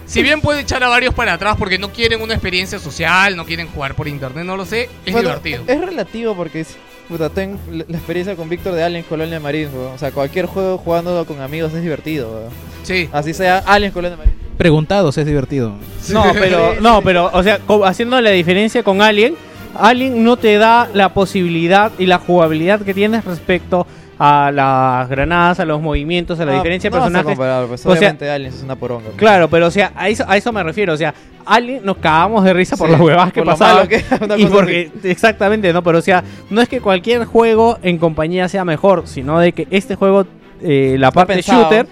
Si 0.05 0.23
bien 0.23 0.41
puede 0.41 0.61
echar 0.61 0.83
a 0.83 0.87
varios 0.87 1.13
para 1.13 1.33
atrás 1.33 1.55
porque 1.55 1.77
no 1.77 1.91
quieren 1.93 2.19
una 2.23 2.33
experiencia 2.33 2.79
social, 2.79 3.35
no 3.35 3.45
quieren 3.45 3.67
jugar 3.67 3.93
por 3.93 4.07
internet, 4.07 4.43
no 4.43 4.57
lo 4.57 4.65
sé, 4.65 4.89
es 5.05 5.13
Bueno, 5.13 5.29
divertido. 5.29 5.63
Es 5.67 5.79
relativo 5.79 6.35
porque 6.35 6.61
es- 6.61 6.77
puta, 7.09 7.29
tengo 7.29 7.57
la 7.71 7.97
experiencia 7.97 8.35
con 8.35 8.47
Víctor 8.47 8.75
de 8.75 8.83
Aliens 8.83 9.07
Colonia 9.07 9.39
Marines, 9.39 9.73
weón. 9.73 9.93
O 9.93 9.97
sea, 9.97 10.11
cualquier 10.11 10.45
juego 10.45 10.77
jugando 10.77 11.25
con 11.25 11.41
amigos 11.41 11.73
es 11.73 11.81
divertido, 11.81 12.31
weón. 12.31 12.49
Sí. 12.83 13.09
Así 13.11 13.33
sea 13.33 13.57
Aliens 13.65 13.93
Colonia 13.93 14.15
Marines. 14.15 14.37
Preguntados 14.57 15.17
es 15.17 15.25
divertido. 15.25 15.73
No, 16.09 16.23
pero, 16.33 16.75
no, 16.81 17.01
pero, 17.01 17.29
o 17.33 17.43
sea, 17.43 17.59
haciendo 17.85 18.21
la 18.21 18.29
diferencia 18.29 18.83
con 18.83 19.01
Alien, 19.01 19.35
Alien 19.73 20.23
no 20.23 20.37
te 20.37 20.57
da 20.57 20.89
la 20.93 21.13
posibilidad 21.13 21.91
y 21.97 22.05
la 22.05 22.19
jugabilidad 22.19 22.81
que 22.81 22.93
tienes 22.93 23.25
respecto 23.25 23.81
a 23.81 23.85
las 24.19 25.07
granadas, 25.09 25.59
a 25.61 25.65
los 25.65 25.81
movimientos, 25.81 26.39
a 26.39 26.45
la 26.45 26.51
Ah, 26.51 26.55
diferencia 26.55 26.89
de 26.89 26.97
no 26.97 27.03
a 27.03 27.07
personajes. 27.07 27.37
pues, 27.67 27.85
O 27.85 27.95
sea, 27.95 28.33
Aliens 28.35 28.55
es 28.55 28.63
una 28.63 28.75
poronga. 28.75 29.09
Claro, 29.15 29.49
pero 29.49 29.67
o 29.67 29.71
sea, 29.71 29.93
a 29.95 30.09
eso, 30.09 30.25
a 30.27 30.35
eso 30.35 30.51
me 30.51 30.61
refiero. 30.61 30.93
O 30.93 30.97
sea, 30.97 31.13
Alien 31.45 31.85
nos 31.85 31.97
cagamos 31.97 32.43
de 32.43 32.53
risa 32.53 32.75
por 32.75 32.89
las 32.89 32.99
huevadas 32.99 33.31
que 33.31 33.41
pasaban. 33.43 33.87
que 33.87 34.03
y 34.37 34.45
porque, 34.45 34.91
exactamente, 35.03 35.71
¿no? 35.71 35.81
Pero 35.83 35.99
o 35.99 36.01
sea, 36.01 36.23
no 36.49 36.59
es 36.61 36.67
que 36.67 36.81
cualquier 36.81 37.23
juego 37.25 37.77
en 37.81 37.97
compañía 37.97 38.49
sea 38.49 38.65
mejor, 38.65 39.03
sino 39.07 39.39
de 39.39 39.53
que 39.53 39.67
este 39.71 39.95
juego, 39.95 40.25
eh, 40.61 40.97
la 40.99 41.11
parte 41.11 41.35
pensado. 41.35 41.61
shooter, 41.63 41.87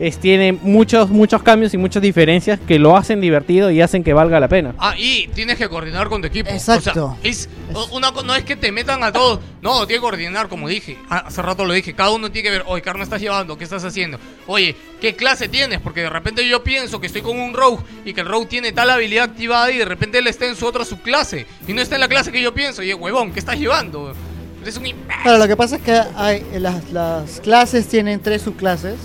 es, 0.00 0.18
tiene 0.18 0.52
muchos, 0.52 1.10
muchos 1.10 1.42
cambios 1.42 1.74
y 1.74 1.76
muchas 1.76 2.02
diferencias 2.02 2.58
que 2.66 2.78
lo 2.78 2.96
hacen 2.96 3.20
divertido 3.20 3.70
y 3.70 3.82
hacen 3.82 4.02
que 4.02 4.14
valga 4.14 4.40
la 4.40 4.48
pena. 4.48 4.74
Ah, 4.78 4.94
y 4.96 5.28
tienes 5.28 5.58
que 5.58 5.68
coordinar 5.68 6.08
con 6.08 6.22
tu 6.22 6.26
equipo. 6.26 6.48
Exacto. 6.48 6.90
O 6.90 7.22
sea, 7.22 7.30
es, 7.30 7.50
una, 7.92 8.10
no 8.10 8.34
es 8.34 8.44
que 8.44 8.56
te 8.56 8.72
metan 8.72 9.04
a 9.04 9.12
todos. 9.12 9.40
No, 9.60 9.86
tiene 9.86 9.98
que 9.98 10.00
coordinar, 10.00 10.48
como 10.48 10.68
dije. 10.68 10.96
Ah, 11.10 11.24
Hace 11.26 11.42
rato 11.42 11.66
lo 11.66 11.74
dije. 11.74 11.92
Cada 11.92 12.12
uno 12.12 12.32
tiene 12.32 12.48
que 12.48 12.50
ver, 12.50 12.64
oye, 12.66 12.80
¿qué 12.80 12.88
arma 12.88 13.04
estás 13.04 13.20
llevando? 13.20 13.58
¿Qué 13.58 13.64
estás 13.64 13.84
haciendo? 13.84 14.18
Oye, 14.46 14.74
¿qué 15.02 15.14
clase 15.14 15.48
tienes? 15.48 15.80
Porque 15.80 16.00
de 16.00 16.08
repente 16.08 16.48
yo 16.48 16.64
pienso 16.64 16.98
que 16.98 17.06
estoy 17.06 17.20
con 17.20 17.38
un 17.38 17.52
rogue 17.52 17.82
y 18.06 18.14
que 18.14 18.22
el 18.22 18.26
rogue 18.26 18.46
tiene 18.46 18.72
tal 18.72 18.88
habilidad 18.88 19.24
activada 19.24 19.70
y 19.70 19.76
de 19.76 19.84
repente 19.84 20.18
él 20.18 20.26
está 20.28 20.46
en 20.46 20.56
su 20.56 20.64
otra 20.64 20.86
subclase. 20.86 21.46
Y 21.68 21.74
no 21.74 21.82
está 21.82 21.96
en 21.96 22.00
la 22.00 22.08
clase 22.08 22.32
que 22.32 22.40
yo 22.40 22.54
pienso. 22.54 22.82
Y 22.82 22.94
huevón, 22.94 23.32
¿qué 23.32 23.38
estás 23.38 23.58
llevando? 23.58 24.14
Eres 24.62 24.78
un. 24.78 24.84
Claro, 25.22 25.36
lo 25.36 25.46
que 25.46 25.56
pasa 25.56 25.76
es 25.76 25.82
que 25.82 26.00
hay, 26.16 26.42
las, 26.58 26.90
las 26.90 27.40
clases 27.40 27.86
tienen 27.86 28.20
tres 28.20 28.40
subclases, 28.42 28.96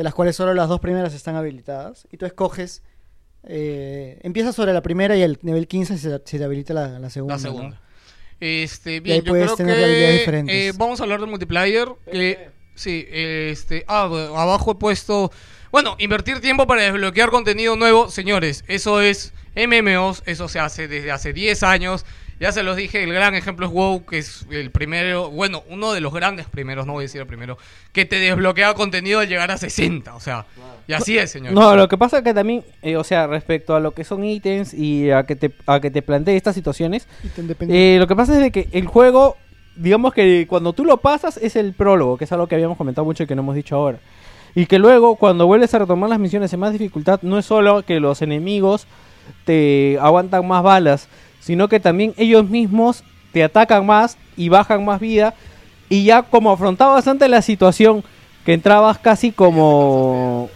de 0.00 0.04
las 0.04 0.14
cuales 0.14 0.34
solo 0.34 0.54
las 0.54 0.66
dos 0.66 0.80
primeras 0.80 1.12
están 1.12 1.36
habilitadas. 1.36 2.08
Y 2.10 2.16
tú 2.16 2.24
escoges, 2.24 2.82
eh, 3.42 4.18
empiezas 4.22 4.54
sobre 4.54 4.72
la 4.72 4.80
primera 4.80 5.14
y 5.14 5.20
el 5.20 5.38
nivel 5.42 5.68
15 5.68 5.98
se, 5.98 6.10
se 6.24 6.38
te 6.38 6.42
habilita 6.42 6.72
la, 6.72 6.98
la 6.98 7.10
segunda. 7.10 7.34
La 7.36 7.42
¿no? 7.42 7.42
segunda. 7.42 7.80
Este, 8.40 8.92
ahí 8.94 9.00
bien, 9.00 9.18
yo 9.22 9.30
puedes 9.32 9.44
creo 9.44 9.56
tener 9.56 9.74
habilidades 9.84 10.12
que 10.14 10.18
diferentes. 10.20 10.56
eh, 10.56 10.72
vamos 10.78 11.00
a 11.00 11.02
hablar 11.02 11.20
de 11.20 11.26
multiplayer. 11.26 11.88
que- 12.10 12.48
sí, 12.74 13.06
este, 13.10 13.84
ah, 13.88 14.04
abajo 14.04 14.70
he 14.70 14.74
puesto, 14.76 15.30
bueno, 15.70 15.96
invertir 15.98 16.40
tiempo 16.40 16.66
para 16.66 16.80
desbloquear 16.80 17.28
contenido 17.28 17.76
nuevo, 17.76 18.08
señores, 18.08 18.64
eso 18.68 19.02
es 19.02 19.34
MMOs, 19.54 20.22
eso 20.24 20.48
se 20.48 20.60
hace 20.60 20.88
desde 20.88 21.10
hace 21.10 21.34
10 21.34 21.62
años. 21.62 22.06
Ya 22.40 22.52
se 22.52 22.62
los 22.62 22.74
dije, 22.74 23.04
el 23.04 23.12
gran 23.12 23.34
ejemplo 23.34 23.66
es 23.66 23.72
WoW, 23.72 24.06
que 24.06 24.16
es 24.16 24.46
el 24.50 24.70
primero, 24.70 25.28
bueno, 25.30 25.62
uno 25.68 25.92
de 25.92 26.00
los 26.00 26.10
grandes 26.10 26.46
primeros, 26.46 26.86
no 26.86 26.94
voy 26.94 27.02
a 27.02 27.04
decir 27.04 27.20
el 27.20 27.26
primero, 27.26 27.58
que 27.92 28.06
te 28.06 28.18
desbloquea 28.18 28.72
contenido 28.72 29.20
al 29.20 29.28
llegar 29.28 29.50
a 29.50 29.58
60, 29.58 30.14
o 30.14 30.20
sea, 30.20 30.46
y 30.88 30.94
así 30.94 31.18
es, 31.18 31.30
señores. 31.30 31.52
No, 31.52 31.76
lo 31.76 31.86
que 31.86 31.98
pasa 31.98 32.18
es 32.18 32.24
que 32.24 32.32
también, 32.32 32.64
eh, 32.80 32.96
o 32.96 33.04
sea, 33.04 33.26
respecto 33.26 33.76
a 33.76 33.80
lo 33.80 33.90
que 33.90 34.04
son 34.04 34.24
ítems 34.24 34.72
y 34.72 35.10
a 35.10 35.24
que 35.24 35.36
te, 35.36 35.52
a 35.66 35.80
que 35.80 35.90
te 35.90 36.00
plantee 36.00 36.34
estas 36.34 36.54
situaciones, 36.54 37.06
eh, 37.68 37.96
lo 38.00 38.06
que 38.06 38.16
pasa 38.16 38.32
es 38.32 38.40
de 38.40 38.50
que 38.50 38.68
el 38.72 38.86
juego, 38.86 39.36
digamos 39.76 40.14
que 40.14 40.46
cuando 40.48 40.72
tú 40.72 40.86
lo 40.86 40.96
pasas 40.96 41.36
es 41.36 41.56
el 41.56 41.74
prólogo, 41.74 42.16
que 42.16 42.24
es 42.24 42.32
algo 42.32 42.46
que 42.46 42.54
habíamos 42.54 42.78
comentado 42.78 43.04
mucho 43.04 43.22
y 43.22 43.26
que 43.26 43.34
no 43.34 43.42
hemos 43.42 43.54
dicho 43.54 43.76
ahora. 43.76 43.98
Y 44.54 44.64
que 44.64 44.78
luego, 44.78 45.16
cuando 45.16 45.46
vuelves 45.46 45.74
a 45.74 45.80
retomar 45.80 46.08
las 46.08 46.18
misiones 46.18 46.50
en 46.54 46.60
más 46.60 46.72
dificultad, 46.72 47.20
no 47.20 47.38
es 47.38 47.44
solo 47.44 47.82
que 47.84 48.00
los 48.00 48.22
enemigos 48.22 48.86
te 49.44 49.98
aguantan 50.00 50.48
más 50.48 50.62
balas, 50.62 51.08
sino 51.40 51.68
que 51.68 51.80
también 51.80 52.14
ellos 52.16 52.48
mismos 52.48 53.02
te 53.32 53.42
atacan 53.42 53.86
más 53.86 54.16
y 54.36 54.48
bajan 54.48 54.84
más 54.84 55.00
vida. 55.00 55.34
Y 55.88 56.04
ya 56.04 56.22
como 56.22 56.52
afrontabas 56.52 57.08
antes 57.08 57.28
la 57.28 57.42
situación, 57.42 58.04
que 58.44 58.52
entrabas 58.52 58.98
casi 58.98 59.32
como... 59.32 60.48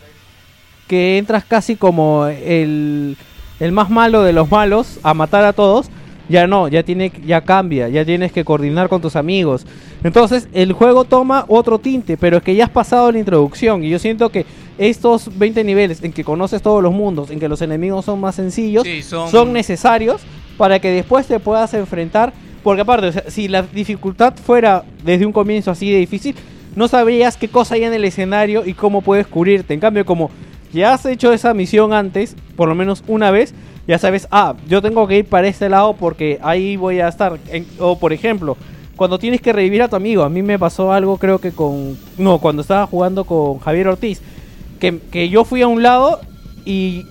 que 0.86 1.18
entras 1.18 1.44
casi 1.44 1.76
como 1.76 2.26
el, 2.26 3.16
el 3.60 3.72
más 3.72 3.90
malo 3.90 4.22
de 4.22 4.32
los 4.32 4.50
malos 4.50 4.98
a 5.02 5.14
matar 5.14 5.44
a 5.44 5.52
todos, 5.52 5.90
ya 6.28 6.46
no, 6.46 6.68
ya 6.68 6.82
tiene 6.82 7.12
ya 7.26 7.40
cambia, 7.42 7.88
ya 7.88 8.04
tienes 8.04 8.32
que 8.32 8.44
coordinar 8.44 8.88
con 8.88 9.00
tus 9.02 9.16
amigos. 9.16 9.66
Entonces, 10.02 10.48
el 10.52 10.72
juego 10.72 11.04
toma 11.04 11.44
otro 11.48 11.78
tinte, 11.78 12.16
pero 12.16 12.38
es 12.38 12.42
que 12.42 12.54
ya 12.54 12.64
has 12.64 12.70
pasado 12.70 13.10
la 13.12 13.18
introducción 13.18 13.84
y 13.84 13.90
yo 13.90 13.98
siento 13.98 14.30
que 14.30 14.46
estos 14.78 15.36
20 15.38 15.62
niveles 15.64 16.02
en 16.02 16.12
que 16.12 16.24
conoces 16.24 16.60
todos 16.62 16.82
los 16.82 16.92
mundos, 16.92 17.30
en 17.30 17.38
que 17.40 17.48
los 17.48 17.62
enemigos 17.62 18.04
son 18.04 18.20
más 18.20 18.34
sencillos, 18.34 18.84
Sí, 18.84 19.02
son- 19.02 19.30
son 19.30 19.52
necesarios 19.52 20.22
para 20.58 20.78
que 20.78 20.90
después 20.90 21.26
te 21.26 21.38
puedas 21.40 21.72
enfrentar, 21.74 22.32
porque 22.62 22.82
aparte, 22.82 23.06
o 23.08 23.12
sea, 23.12 23.24
si 23.28 23.48
la 23.48 23.62
dificultad 23.62 24.34
fuera 24.36 24.84
desde 25.04 25.26
un 25.26 25.32
comienzo 25.32 25.70
así 25.70 25.90
de 25.92 25.98
difícil, 25.98 26.34
no 26.74 26.88
sabrías 26.88 27.36
qué 27.36 27.48
cosa 27.48 27.74
hay 27.76 27.84
en 27.84 27.92
el 27.94 28.04
escenario 28.04 28.64
y 28.66 28.74
cómo 28.74 29.00
puedes 29.02 29.26
cubrirte. 29.26 29.74
En 29.74 29.80
cambio, 29.80 30.04
como 30.04 30.30
ya 30.72 30.92
has 30.92 31.06
hecho 31.06 31.32
esa 31.32 31.54
misión 31.54 31.92
antes, 31.92 32.34
por 32.56 32.68
lo 32.68 32.74
menos 32.74 33.04
una 33.06 33.30
vez, 33.30 33.54
ya 33.86 33.98
sabes, 33.98 34.28
ah, 34.30 34.54
yo 34.68 34.80
tengo 34.80 35.06
que 35.06 35.18
ir 35.18 35.24
para 35.26 35.48
este 35.48 35.68
lado 35.68 35.94
porque 35.94 36.38
ahí 36.42 36.76
voy 36.76 37.00
a 37.00 37.08
estar. 37.08 37.38
O 37.78 37.98
por 37.98 38.12
ejemplo, 38.12 38.56
cuando 38.96 39.18
tienes 39.18 39.40
que 39.40 39.52
revivir 39.52 39.82
a 39.82 39.88
tu 39.88 39.96
amigo, 39.96 40.22
a 40.22 40.28
mí 40.28 40.42
me 40.42 40.58
pasó 40.58 40.92
algo 40.92 41.18
creo 41.18 41.38
que 41.38 41.52
con... 41.52 41.98
No, 42.16 42.38
cuando 42.38 42.62
estaba 42.62 42.86
jugando 42.86 43.24
con 43.24 43.58
Javier 43.58 43.88
Ortiz, 43.88 44.20
que, 44.80 44.98
que 45.10 45.28
yo 45.28 45.44
fui 45.44 45.62
a 45.62 45.68
un 45.68 45.82
lado 45.82 46.20
y 46.64 47.06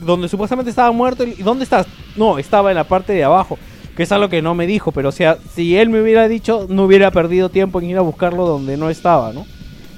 donde 0.00 0.28
supuestamente 0.28 0.70
estaba 0.70 0.92
muerto, 0.92 1.24
y 1.24 1.34
¿dónde 1.42 1.64
estás? 1.64 1.86
No, 2.16 2.38
estaba 2.38 2.70
en 2.70 2.76
la 2.76 2.84
parte 2.84 3.12
de 3.12 3.24
abajo, 3.24 3.58
que 3.96 4.02
es 4.04 4.12
algo 4.12 4.28
que 4.28 4.42
no 4.42 4.54
me 4.54 4.66
dijo, 4.66 4.92
pero 4.92 5.10
o 5.10 5.12
sea, 5.12 5.38
si 5.54 5.76
él 5.76 5.88
me 5.88 6.00
hubiera 6.00 6.28
dicho, 6.28 6.66
no 6.68 6.84
hubiera 6.84 7.10
perdido 7.10 7.48
tiempo 7.48 7.80
en 7.80 7.90
ir 7.90 7.98
a 7.98 8.02
buscarlo 8.02 8.46
donde 8.46 8.76
no 8.76 8.90
estaba, 8.90 9.32
¿no? 9.32 9.46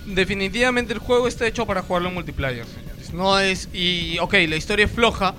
Definitivamente 0.07 0.93
el 0.93 0.99
juego 0.99 1.29
está 1.29 1.47
hecho 1.47 1.67
para 1.67 1.83
jugarlo 1.83 2.09
en 2.09 2.15
multiplayer, 2.15 2.67
señores. 2.67 3.15
No 3.15 3.39
es. 3.39 3.71
Y, 3.73 4.19
ok, 4.19 4.35
la 4.49 4.57
historia 4.57 4.85
es 4.85 4.91
floja, 4.93 5.35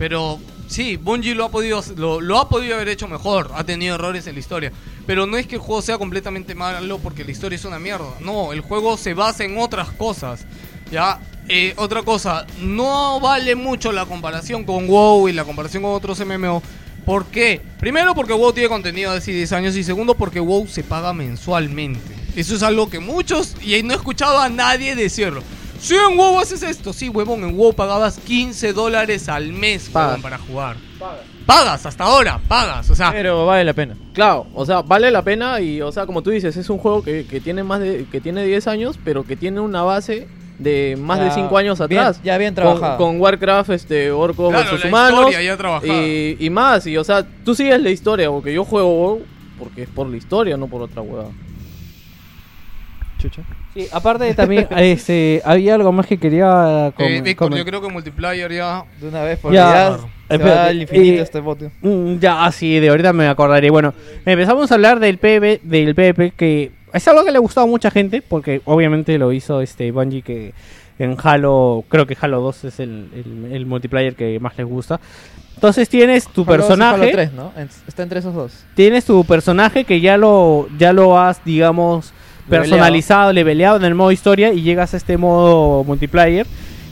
pero 0.00 0.40
sí, 0.66 0.96
Bungie 0.96 1.34
lo 1.34 1.44
ha 1.44 1.50
podido, 1.50 1.84
lo, 1.96 2.22
lo 2.22 2.38
ha 2.38 2.48
podido 2.48 2.74
haber 2.74 2.88
hecho 2.88 3.06
mejor. 3.06 3.50
Ha 3.54 3.64
tenido 3.64 3.96
errores 3.96 4.26
en 4.26 4.32
la 4.32 4.40
historia. 4.40 4.72
Pero 5.06 5.26
no 5.26 5.36
es 5.36 5.46
que 5.46 5.56
el 5.56 5.60
juego 5.60 5.82
sea 5.82 5.98
completamente 5.98 6.54
malo 6.54 6.98
porque 6.98 7.22
la 7.22 7.32
historia 7.32 7.56
es 7.56 7.66
una 7.66 7.78
mierda. 7.78 8.14
No, 8.20 8.54
el 8.54 8.62
juego 8.62 8.96
se 8.96 9.12
basa 9.12 9.44
en 9.44 9.58
otras 9.58 9.90
cosas. 9.90 10.46
Ya, 10.90 11.20
Eh, 11.48 11.74
otra 11.76 12.02
cosa, 12.02 12.46
no 12.60 13.20
vale 13.20 13.56
mucho 13.56 13.90
la 13.92 14.06
comparación 14.06 14.64
con 14.64 14.86
WoW 14.86 15.28
y 15.28 15.32
la 15.32 15.44
comparación 15.44 15.82
con 15.82 15.92
otros 15.92 16.24
MMO. 16.24 16.62
¿Por 17.04 17.26
qué? 17.26 17.60
Primero 17.78 18.14
porque 18.14 18.32
WoW 18.32 18.52
tiene 18.54 18.68
contenido 18.70 19.10
de 19.10 19.18
hace 19.18 19.32
10 19.32 19.52
años 19.52 19.76
y 19.76 19.84
segundo 19.84 20.14
porque 20.14 20.40
WoW 20.40 20.66
se 20.66 20.82
paga 20.82 21.12
mensualmente. 21.12 22.14
Eso 22.36 22.54
es 22.54 22.62
algo 22.62 22.88
que 22.88 23.00
muchos, 23.00 23.56
y 23.60 23.82
no 23.82 23.92
he 23.92 23.96
escuchado 23.96 24.38
a 24.38 24.48
nadie 24.48 24.94
decirlo. 24.94 25.42
Si 25.80 25.94
en 25.94 26.16
WoW 26.16 26.38
haces 26.40 26.62
esto, 26.62 26.92
sí, 26.92 27.08
huevón, 27.08 27.42
en 27.42 27.56
WoW 27.56 27.72
pagabas 27.72 28.18
15 28.18 28.72
dólares 28.74 29.28
al 29.28 29.52
mes 29.52 29.90
huevón, 29.92 30.20
para 30.22 30.38
jugar. 30.38 30.76
Pagas, 31.46 31.86
hasta 31.86 32.04
ahora, 32.04 32.38
pagas, 32.46 32.88
o 32.90 32.94
sea... 32.94 33.10
Pero 33.12 33.46
vale 33.46 33.64
la 33.64 33.72
pena. 33.72 33.96
Claro, 34.12 34.46
o 34.54 34.64
sea, 34.66 34.82
vale 34.82 35.10
la 35.10 35.22
pena 35.22 35.58
y, 35.60 35.80
o 35.80 35.90
sea, 35.90 36.04
como 36.06 36.22
tú 36.22 36.30
dices, 36.30 36.56
es 36.56 36.68
un 36.70 36.78
juego 36.78 37.02
que, 37.02 37.26
que 37.26 37.40
tiene 37.40 37.64
más 37.64 37.80
de 37.80 38.06
que 38.12 38.20
tiene 38.20 38.44
10 38.44 38.66
años, 38.68 38.98
pero 39.04 39.24
que 39.24 39.36
tiene 39.36 39.58
una 39.60 39.82
base 39.82 40.28
de 40.58 40.96
más 41.00 41.18
de 41.18 41.26
Ya, 41.28 41.34
5 41.34 41.56
años 41.56 41.88
bien- 41.88 42.00
atrás. 42.02 42.20
ya 42.22 42.36
bien 42.36 42.50
Con- 42.54 42.62
trabajada. 42.62 42.96
Con, 42.98 43.18
Warcraft, 43.20 43.70
este, 43.70 44.12
Orcos 44.12 44.50
Claro, 44.50 44.64
versus 44.64 44.82
la 44.84 44.88
Humanos. 44.90 45.20
historia 45.20 45.42
ya 45.42 45.56
trabajada. 45.56 45.92
Y, 45.92 46.36
y 46.38 46.50
más, 46.50 46.86
y 46.86 46.96
o 46.98 47.02
sea, 47.04 47.26
tú 47.44 47.54
sigues 47.54 47.80
la 47.82 47.90
historia, 47.90 48.28
porque 48.30 48.52
yo 48.52 48.64
juego 48.64 48.88
WoW 48.94 49.22
porque 49.58 49.82
es 49.84 49.88
por 49.88 50.06
la 50.08 50.16
historia, 50.18 50.56
no 50.58 50.68
por 50.68 50.82
otra 50.82 51.00
hueá. 51.02 51.24
Chucha. 53.20 53.42
Sí, 53.74 53.86
aparte 53.92 54.32
también 54.34 54.66
este, 54.76 55.42
había 55.44 55.74
algo 55.74 55.92
más 55.92 56.06
que 56.06 56.18
quería 56.18 56.92
com- 56.96 57.06
Eh, 57.06 57.20
Víctor, 57.22 57.54
yo 57.54 57.64
creo 57.64 57.80
que 57.80 57.88
multiplayer 57.88 58.52
ya... 58.52 58.84
De 59.00 59.08
una 59.08 59.22
vez, 59.22 59.38
porque 59.40 59.56
ya 59.56 59.96
se 59.98 60.34
espérate, 60.34 60.44
va 60.58 60.64
al 60.66 60.82
infinito 60.82 61.14
y- 61.14 61.18
este 61.18 61.40
bote. 61.40 61.70
Mm, 61.82 62.18
Ya, 62.18 62.44
así 62.44 62.78
de 62.80 62.88
ahorita 62.88 63.12
me 63.12 63.28
acordaré. 63.28 63.70
Bueno, 63.70 63.94
empezamos 64.24 64.70
a 64.70 64.74
hablar 64.74 64.98
del 65.00 65.18
PvP, 65.18 65.60
del 65.64 65.94
PvP 65.94 66.32
que 66.36 66.72
es 66.92 67.06
algo 67.08 67.24
que 67.24 67.30
le 67.30 67.36
ha 67.36 67.40
gustado 67.40 67.66
a 67.66 67.70
mucha 67.70 67.90
gente, 67.90 68.22
porque 68.22 68.62
obviamente 68.64 69.16
lo 69.18 69.32
hizo 69.32 69.60
este 69.60 69.90
Bungie 69.92 70.22
que 70.22 70.52
en 70.98 71.16
Halo, 71.22 71.84
creo 71.88 72.06
que 72.06 72.16
Halo 72.20 72.40
2 72.40 72.64
es 72.64 72.80
el, 72.80 73.08
el- 73.14 73.52
el 73.52 73.66
multiplayer 73.66 74.14
que 74.16 74.38
más 74.40 74.56
les 74.58 74.66
gusta. 74.66 75.00
Entonces 75.54 75.88
tienes 75.88 76.26
tu 76.26 76.42
Halo 76.42 76.46
2 76.46 76.54
y 76.54 76.58
personaje, 76.58 77.02
Halo 77.02 77.12
3, 77.12 77.32
¿no? 77.32 77.52
En- 77.56 77.68
Está 77.86 78.02
entre 78.02 78.18
esos 78.20 78.34
dos. 78.34 78.64
tienes 78.74 79.04
tu 79.04 79.24
personaje 79.24 79.84
que 79.84 80.00
ya 80.00 80.16
lo 80.16 80.68
ya 80.78 80.92
lo 80.92 81.18
has, 81.18 81.44
digamos. 81.44 82.12
Personalizado, 82.50 83.32
leveleado 83.32 83.76
en 83.76 83.84
el 83.84 83.94
modo 83.94 84.12
historia 84.12 84.52
y 84.52 84.62
llegas 84.62 84.94
a 84.94 84.96
este 84.96 85.16
modo 85.16 85.84
multiplayer 85.84 86.46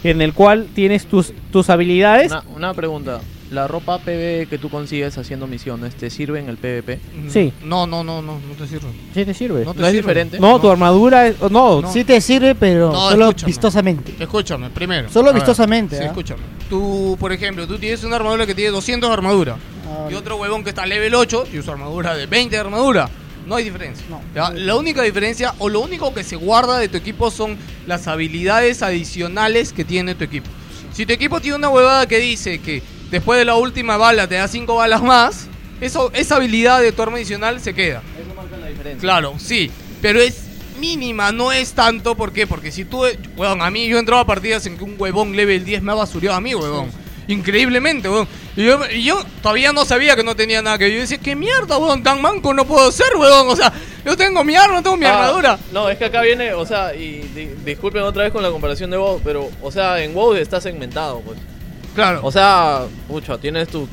en 0.05 0.23
el 0.23 0.33
cual 0.33 0.69
tienes 0.75 1.07
tus 1.07 1.33
tus 1.51 1.69
habilidades 1.71 2.31
Una, 2.31 2.43
una 2.55 2.75
pregunta. 2.75 3.21
¿La 3.51 3.67
ropa 3.67 3.97
PvE 3.99 4.47
que 4.51 4.59
tú 4.59 4.69
consigues 4.69 5.17
haciendo 5.17 5.47
misiones 5.47 5.95
te 5.95 6.11
sirve 6.11 6.39
en 6.39 6.51
el 6.51 6.59
PvP? 6.59 7.01
Sí. 7.31 7.51
No, 7.65 7.87
no, 7.87 8.05
no, 8.05 8.21
no, 8.21 8.35
no 8.35 8.55
te 8.59 8.67
sirve. 8.67 8.89
Sí 9.15 9.25
te 9.25 9.33
sirve. 9.33 9.65
No 9.65 9.73
te 9.73 9.81
¿No 9.81 9.87
es 9.87 9.93
sirve. 9.93 10.03
diferente? 10.03 10.39
No, 10.39 10.61
tu 10.61 10.71
armadura 10.71 11.27
es. 11.29 11.41
No, 11.41 11.81
No. 11.81 11.91
Sí 11.91 12.05
te 12.05 12.21
sirve, 12.21 12.55
pero 12.55 12.93
No, 12.93 13.09
solo 13.09 13.25
escúchame. 13.31 13.47
vistosamente. 13.47 14.15
Escúchame, 14.21 14.69
primero. 14.69 15.09
Solo 15.09 15.31
A 15.31 15.33
ver, 15.33 15.41
vistosamente, 15.41 15.97
Sí, 15.97 16.03
¿ah? 16.05 16.09
escúchame. 16.09 16.43
Tú, 16.69 17.17
por 17.19 17.33
ejemplo, 17.33 17.67
tú 17.67 17.79
tienes 17.79 18.05
una 18.05 18.17
armadura 18.17 18.45
que 18.45 18.55
tiene 18.55 18.71
200 18.71 19.09
de 19.09 19.15
armadura. 19.15 19.57
Ah, 19.91 20.09
Y 20.11 20.15
otro 20.15 20.37
huevón 20.37 20.63
que 20.63 20.69
está 20.69 20.85
level 20.85 21.15
8 21.15 21.45
y 21.51 21.59
usa 21.59 21.73
armadura 21.73 22.15
de 22.15 22.27
20 22.27 22.55
de 22.55 22.61
armadura. 22.61 23.09
No 23.49 23.57
hay 23.57 23.65
diferencia. 23.65 24.05
¿ya? 24.35 24.51
La 24.51 24.77
única 24.77 25.03
diferencia 25.03 25.55
o 25.59 25.71
lo 25.71 25.81
único 25.81 26.13
que 26.13 26.23
se 26.23 26.37
guarda 26.37 26.79
de 26.79 26.89
tu 26.89 26.99
equipo 26.99 27.31
son 27.31 27.57
las 27.87 28.07
habilidades 28.07 28.83
adicionales 28.83 29.73
que 29.73 29.85
tiene 29.85 30.15
tu 30.15 30.25
equipo. 30.25 30.49
Si 30.93 31.07
tu 31.07 31.15
equipo 31.15 31.41
tiene 31.41 31.57
una 31.57 31.71
huevada 31.71 32.07
que 32.07 32.19
dice 32.19 32.61
que 32.61 32.83
después 33.11 33.39
de 33.39 33.47
la 33.47 33.55
última 33.55 33.97
bala 33.97 34.29
te 34.29 34.35
da 34.35 34.47
5 34.49 34.75
balas 34.75 35.03
más, 35.03 35.47
eso, 35.81 36.11
esa 36.13 36.37
habilidad 36.37 36.83
de 36.83 36.93
tu 36.93 37.01
arma 37.03 37.17
adicional 37.17 37.59
se 37.61 37.73
queda. 37.73 38.03
Claro, 39.01 39.35
sí, 39.39 39.71
pero 40.03 40.21
es 40.21 40.43
mínima, 40.79 41.33
no 41.33 41.51
es 41.51 41.73
tanto, 41.73 42.17
¿por 42.17 42.33
qué? 42.33 42.47
Porque 42.47 42.71
si 42.71 42.85
tú, 42.85 43.03
weón, 43.37 43.63
a 43.63 43.71
mí 43.71 43.89
yo 43.89 43.97
he 43.97 44.01
entrado 44.01 44.21
a 44.21 44.27
partidas 44.27 44.67
en 44.67 44.77
que 44.77 44.85
un 44.85 44.95
huevón 44.99 45.35
level 45.35 45.65
10 45.65 45.83
me 45.83 45.93
ha 45.93 45.95
basureado 45.95 46.37
a 46.37 46.41
mí, 46.41 46.55
huevón. 46.55 46.91
Increíblemente, 47.29 48.09
weón. 48.09 48.27
Y 48.57 48.65
yo, 48.65 48.81
y 48.91 49.05
yo 49.05 49.23
todavía 49.43 49.73
no 49.73 49.85
sabía 49.85 50.17
que 50.17 50.25
no 50.25 50.35
tenía 50.35 50.63
nada 50.63 50.79
que 50.79 50.93
yo 50.93 50.99
decía, 51.01 51.19
¿qué 51.19 51.37
mierda, 51.37 51.77
weón? 51.79 52.03
Tan 52.03 52.21
manco 52.21 52.53
no 52.55 52.65
puedo 52.67 52.91
ser, 52.91 53.15
weón. 53.17 53.49
O 53.49 53.55
sea, 53.57 53.73
yo 54.05 54.17
tengo 54.17 54.43
mi 54.45 54.57
arma, 54.57 54.83
tengo 54.83 54.97
mi 54.97 55.05
Ah, 55.07 55.15
armadura. 55.19 55.59
No, 55.73 55.89
es 55.91 55.99
que 55.99 56.07
acá 56.07 56.23
viene, 56.23 56.53
o 56.55 56.65
sea, 56.67 56.95
y 56.95 57.21
di- 57.35 57.51
disculpen 57.65 58.03
otra 58.03 58.25
vez 58.25 58.33
con 58.33 58.43
la 58.43 58.51
comparación 58.51 58.91
de 58.91 58.97
WoW, 58.97 59.21
pero, 59.23 59.49
o 59.63 59.71
sea, 59.71 60.03
en 60.03 60.15
WoW 60.15 60.35
está 60.35 60.61
segmentado, 60.61 61.21
pues. 61.21 61.39
Claro. 61.95 62.21
O 62.23 62.33
sea, 62.33 62.83
pucha, 63.07 63.39
tienes 63.39 63.69
tu, 63.69 63.89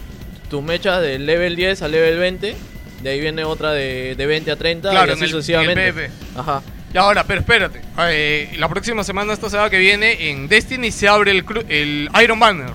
tu 0.49 0.61
mecha 0.61 1.01
de 1.01 1.19
level 1.19 1.55
10 1.55 1.81
a 1.81 1.87
level 1.87 2.17
20, 2.17 2.55
de 3.03 3.09
ahí 3.09 3.19
viene 3.19 3.43
otra 3.43 3.71
de, 3.71 4.15
de 4.15 4.25
20 4.25 4.51
a 4.51 4.55
30, 4.55 4.89
Claro, 4.91 5.07
y 5.07 5.09
en 5.09 5.15
así 5.15 5.23
el- 5.25 5.29
sucesivamente. 5.31 5.81
en 5.81 5.87
el 5.87 5.93
PvP. 5.93 6.11
Ajá. 6.39 6.61
Y 6.93 6.97
ahora, 6.97 7.25
pero 7.25 7.41
espérate. 7.41 7.81
eh, 8.09 8.53
la 8.57 8.69
próxima 8.69 9.03
semana, 9.03 9.33
esta 9.33 9.49
semana 9.49 9.69
que 9.69 9.77
viene, 9.79 10.29
en 10.29 10.47
Destiny 10.47 10.91
se 10.91 11.09
abre 11.09 11.31
el, 11.31 11.43
el 11.67 12.09
Iron 12.23 12.39
Banner. 12.39 12.69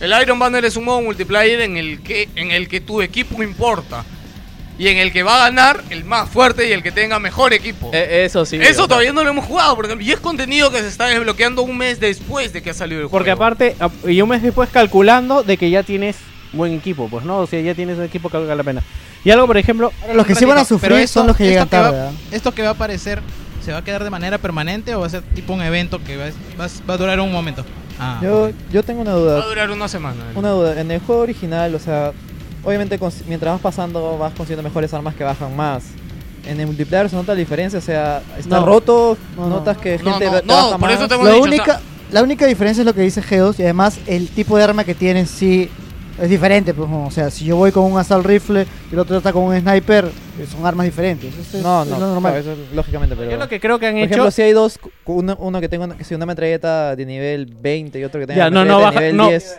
El 0.00 0.12
Iron 0.22 0.38
Banner 0.38 0.64
es 0.64 0.76
un 0.76 0.84
modo 0.84 1.00
multiplayer 1.00 1.60
en 1.62 1.76
el 1.76 2.02
que 2.02 2.28
en 2.36 2.50
el 2.50 2.68
que 2.68 2.80
tu 2.80 3.00
equipo 3.02 3.42
importa. 3.42 4.04
Y 4.78 4.88
en 4.88 4.98
el 4.98 5.10
que 5.10 5.22
va 5.22 5.36
a 5.36 5.48
ganar 5.48 5.82
el 5.88 6.04
más 6.04 6.28
fuerte 6.28 6.68
y 6.68 6.72
el 6.72 6.82
que 6.82 6.92
tenga 6.92 7.18
mejor 7.18 7.54
equipo. 7.54 7.90
E- 7.94 8.26
eso 8.26 8.44
sí. 8.44 8.58
o 8.58 8.62
Eso 8.62 8.74
sea. 8.80 8.88
todavía 8.88 9.10
no 9.10 9.24
lo 9.24 9.30
hemos 9.30 9.46
jugado, 9.46 9.74
por 9.74 9.86
ejemplo. 9.86 10.06
Y 10.06 10.12
es 10.12 10.20
contenido 10.20 10.70
que 10.70 10.80
se 10.80 10.88
está 10.88 11.06
desbloqueando 11.06 11.62
un 11.62 11.78
mes 11.78 11.98
después 11.98 12.52
de 12.52 12.62
que 12.62 12.68
ha 12.70 12.74
salido 12.74 13.00
el 13.00 13.08
Porque 13.08 13.30
juego. 13.30 13.42
aparte, 13.42 13.74
ap- 13.80 14.06
y 14.06 14.20
un 14.20 14.28
mes 14.28 14.42
después 14.42 14.68
calculando 14.68 15.42
de 15.42 15.56
que 15.56 15.70
ya 15.70 15.82
tienes 15.82 16.16
buen 16.52 16.74
equipo, 16.74 17.08
pues 17.08 17.24
no, 17.24 17.38
o 17.38 17.46
sea, 17.46 17.58
ya 17.62 17.74
tienes 17.74 17.96
un 17.96 18.04
equipo 18.04 18.28
que 18.28 18.36
valga 18.36 18.54
la 18.54 18.62
pena. 18.64 18.82
Y 19.24 19.30
algo, 19.30 19.46
por 19.46 19.56
ejemplo, 19.56 19.92
los 20.14 20.26
que 20.26 20.34
sí 20.34 20.44
van 20.44 20.58
a 20.58 20.64
sufrir 20.66 20.90
Pero 20.90 20.96
esto- 21.02 21.20
son 21.20 21.26
los 21.28 21.36
que 21.38 21.44
llegan 21.44 21.68
que 21.70 21.76
va- 21.78 21.82
tarde. 21.90 22.00
¿ah? 22.08 22.10
¿Esto 22.30 22.52
que 22.52 22.60
va 22.60 22.68
a 22.68 22.72
aparecer 22.72 23.22
se 23.64 23.72
va 23.72 23.78
a 23.78 23.82
quedar 23.84 24.04
de 24.04 24.10
manera 24.10 24.36
permanente 24.36 24.94
o 24.94 25.00
va 25.00 25.06
a 25.06 25.10
ser 25.10 25.22
tipo 25.22 25.54
un 25.54 25.62
evento 25.62 26.04
que 26.04 26.18
va, 26.18 26.26
va- 26.60 26.68
va 26.88 26.94
a 26.94 26.96
durar 26.98 27.18
un 27.20 27.32
momento? 27.32 27.64
Ah, 27.98 28.20
Yo, 28.22 28.50
yo 28.72 28.82
tengo 28.82 29.00
una 29.02 29.12
Va 29.12 29.16
a 29.16 29.20
duda. 29.20 29.46
durar 29.46 29.70
una 29.70 29.88
semana. 29.88 30.22
Una 30.34 30.50
duda. 30.50 30.80
En 30.80 30.90
el 30.90 31.00
juego 31.00 31.22
original, 31.22 31.74
o 31.74 31.78
sea, 31.78 32.12
obviamente 32.64 32.98
mientras 33.26 33.54
vas 33.54 33.60
pasando 33.62 34.18
vas 34.18 34.32
consiguiendo 34.32 34.62
mejores 34.62 34.92
armas 34.94 35.14
que 35.14 35.24
bajan 35.24 35.54
más. 35.56 35.84
En 36.46 36.60
el 36.60 36.66
multiplayer 36.66 37.08
se 37.10 37.16
nota 37.16 37.32
la 37.32 37.38
diferencia, 37.38 37.78
o 37.78 37.82
sea, 37.82 38.22
está 38.38 38.60
No. 38.60 38.66
roto, 38.66 39.16
No, 39.36 39.44
no. 39.48 39.56
notas 39.56 39.78
que 39.78 39.98
No, 39.98 40.10
gente 40.12 40.26
no, 40.26 40.32
no, 40.42 40.54
baja 40.54 40.70
por 40.72 40.80
más. 40.80 40.92
eso 40.92 41.08
te 41.08 41.14
hemos 41.14 41.26
La 41.26 41.32
dicho, 41.32 41.42
o 41.44 41.48
única, 41.48 41.64
sea- 41.64 41.80
la 42.12 42.22
única 42.22 42.46
diferencia 42.46 42.82
es 42.82 42.86
lo 42.86 42.94
que 42.94 43.00
dice 43.00 43.20
Geos 43.22 43.58
y 43.58 43.64
además 43.64 43.98
el 44.06 44.28
tipo 44.28 44.56
de 44.56 44.62
arma 44.64 44.84
que 44.84 44.94
tienen 44.94 45.26
sí 45.26 45.68
es 46.20 46.30
diferente. 46.30 46.72
Pues, 46.74 46.88
o 46.90 47.10
sea, 47.10 47.30
si 47.30 47.44
yo 47.44 47.56
voy 47.56 47.72
con 47.72 47.84
un 47.90 47.98
assault 47.98 48.24
rifle 48.26 48.66
y 48.90 48.94
el 48.94 48.98
otro 49.00 49.16
está 49.18 49.32
con 49.32 49.42
un 49.44 49.58
sniper, 49.60 50.04
eh, 50.06 50.46
son 50.50 50.64
armas 50.66 50.84
diferentes. 50.86 51.32
Eso 51.34 51.58
es, 51.58 51.62
No, 51.64 51.82
es 51.82 51.88
no, 51.88 51.98
lo 51.98 52.06
normal. 52.08 52.32
claro, 52.34 52.52
eso 52.52 52.62
es 52.62 52.74
lógicamente, 52.74 53.14
pero... 53.16 53.30
yo 53.30 53.36
lo 53.36 53.48
que 53.48 53.60
creo 53.60 53.78
que 53.78 53.86
han 53.86 53.94
Por 53.94 54.02
hecho... 54.04 54.12
ejemplo, 54.14 54.30
si 54.30 54.42
hay 54.42 54.52
dos, 54.52 54.78
uno, 55.06 55.36
uno 55.38 55.60
que 55.60 55.68
tenga 55.68 55.84
una, 55.84 55.96
que 55.96 56.04
sea 56.04 56.16
una 56.16 56.26
metralleta 56.26 56.94
de 56.96 57.06
nivel 57.06 57.46
20 57.46 57.98
y 57.98 58.04
otro 58.04 58.20
que 58.20 58.26
tenga 58.26 58.38
Ya, 58.44 58.48
una 58.48 58.64
no, 58.64 58.64
no, 58.64 58.78
metralleta 58.86 58.90
baja- 58.90 59.00
de 59.00 59.12
nivel 59.12 59.16
no. 59.16 59.28
10. 59.28 59.58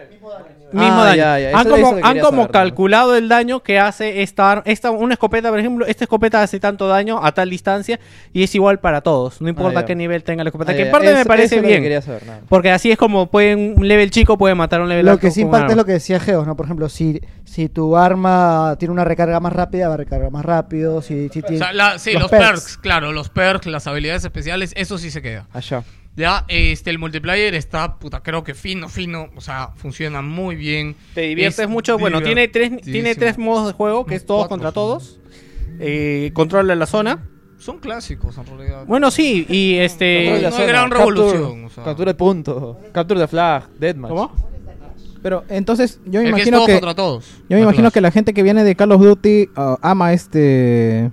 Mismo 0.74 1.02
Ah, 1.02 1.06
daño. 1.06 1.18
ya, 1.18 1.40
ya, 1.40 1.50
Han 1.58 1.62
eso- 1.68 1.70
como, 1.76 1.88
eso 1.88 1.96
que 1.96 2.02
han 2.04 2.20
como 2.20 2.30
saber, 2.44 2.46
¿no? 2.48 2.52
calculado 2.52 3.16
el 3.16 3.30
daño 3.30 3.62
que 3.64 3.80
hace 3.80 4.22
esta, 4.22 4.62
esta 4.66 4.92
una 4.92 5.14
escopeta, 5.14 5.50
por 5.50 5.60
ejemplo, 5.60 5.86
esta 5.86 6.04
escopeta 6.04 6.42
hace 6.44 6.60
tanto 6.60 6.88
daño 6.88 7.24
a 7.24 7.32
tal 7.32 7.50
distancia 7.50 8.00
y 8.34 8.44
es 8.44 8.54
igual 8.56 8.80
para 8.80 9.02
todos, 9.02 9.42
no 9.42 9.48
importa 9.50 9.80
Ah, 9.80 9.86
qué 9.86 9.96
nivel 9.96 10.24
tenga 10.24 10.44
la 10.44 10.50
escopeta, 10.50 10.74
Ah, 10.74 10.76
que 10.76 10.82
en 10.84 10.92
parte 10.92 11.08
eso- 11.08 11.18
me 11.18 11.26
parece 11.26 11.56
es 11.56 11.62
que 11.62 11.68
bien. 11.68 11.82
quería 11.84 12.02
saber, 12.02 12.26
nada. 12.26 12.42
Porque 12.50 12.72
así 12.72 12.92
es 12.92 12.98
como 12.98 13.28
pueden 13.28 13.76
un 13.78 13.88
level 13.88 14.12
chico 14.12 14.38
puede 14.38 14.56
matar 14.56 14.82
a 14.82 14.84
un 14.84 14.90
level 14.90 15.06
Lo 15.06 15.12
alto 15.14 15.22
que 15.22 15.32
sí 15.32 15.42
impacta 15.42 15.72
es 15.72 15.78
lo 15.78 15.86
que 15.86 15.94
decía 15.94 16.20
Geos, 16.20 16.46
¿no? 16.46 16.56
Por 16.58 16.66
ejemplo, 16.66 16.90
si, 16.90 17.22
si 17.46 17.70
tu 17.70 17.96
arma 17.96 18.76
tiene 18.78 18.92
una 18.92 19.04
recarga 19.06 19.40
más 19.40 19.54
rápida, 19.54 19.88
va 19.88 19.94
a 19.94 19.98
recargar 19.98 20.32
más 20.32 20.44
rápido. 20.46 21.02
Si, 21.02 21.30
si 21.30 21.40
O 21.40 21.44
tiene 21.44 21.58
sea, 21.60 21.72
la- 21.74 21.98
sí, 22.00 22.12
los, 22.14 22.30
perks. 22.30 22.78
claro, 22.78 23.12
los 23.14 23.30
perks, 23.30 23.68
las 23.68 23.88
habilidades 23.88 24.24
especiales, 24.26 24.74
eso 24.76 24.98
sí 24.98 25.12
se 25.12 25.22
queda. 25.22 25.48
Allá. 25.54 25.84
Ya, 26.18 26.46
este, 26.48 26.90
el 26.90 26.98
multiplayer 26.98 27.54
está, 27.54 28.00
puta, 28.00 28.24
creo 28.24 28.44
que 28.44 28.56
fino, 28.56 28.90
fino, 28.90 29.30
o 29.36 29.40
sea, 29.42 29.70
funciona 29.76 30.24
muy 30.24 30.56
bien. 30.56 30.96
Te 31.14 31.22
diviertes 31.22 31.60
Es 31.60 31.70
mucho. 31.70 32.00
Bueno, 32.00 32.22
tiene 32.24 32.48
tres, 32.48 32.82
tiene 32.82 33.14
tres 33.14 33.38
modos 33.38 33.68
de 33.68 33.74
juego, 33.74 34.06
que 34.08 34.16
es 34.16 34.26
todos 34.26 34.48
contra 34.48 34.72
todos. 34.72 35.20
Eh, 35.80 36.32
control 36.34 36.68
de 36.68 36.76
la 36.76 36.88
zona. 36.88 37.24
Son 37.60 37.78
clásicos, 37.80 38.36
en 38.38 38.46
realidad. 38.48 38.86
Bueno, 38.88 39.12
sí, 39.12 39.46
y 39.50 39.76
este... 39.76 40.26
Control 40.26 40.36
de 40.38 40.42
la 40.42 40.50
no 40.50 40.56
zona, 40.56 40.68
gran 40.68 40.90
capture- 40.90 40.98
revolución, 40.98 41.66
o 41.66 41.70
sea. 41.70 41.84
Captura 41.84 42.12
de 42.12 42.16
punto, 42.18 42.80
capture 42.92 43.20
de 43.20 43.28
flag, 43.28 43.70
deathmatch. 43.80 44.10
¿Cómo? 44.10 44.48
Pero 45.22 45.44
entonces 45.50 46.00
yo 46.06 46.22
me 46.22 46.30
El 46.30 46.36
que 46.36 46.42
es 46.42 46.48
imagino 46.48 46.58
todos 46.58 46.68
que, 46.68 46.74
contra 46.74 46.96
todos. 46.96 47.26
yo 47.50 47.58
me 47.58 47.62
imagino 47.64 47.92
que 47.92 48.02
la 48.02 48.12
gente 48.12 48.34
que 48.34 48.44
viene 48.44 48.64
de 48.64 48.76
Call 48.76 48.92
of 48.92 49.02
Duty 49.02 49.50
ah, 49.56 49.78
ama 49.82 50.14
este 50.14 51.12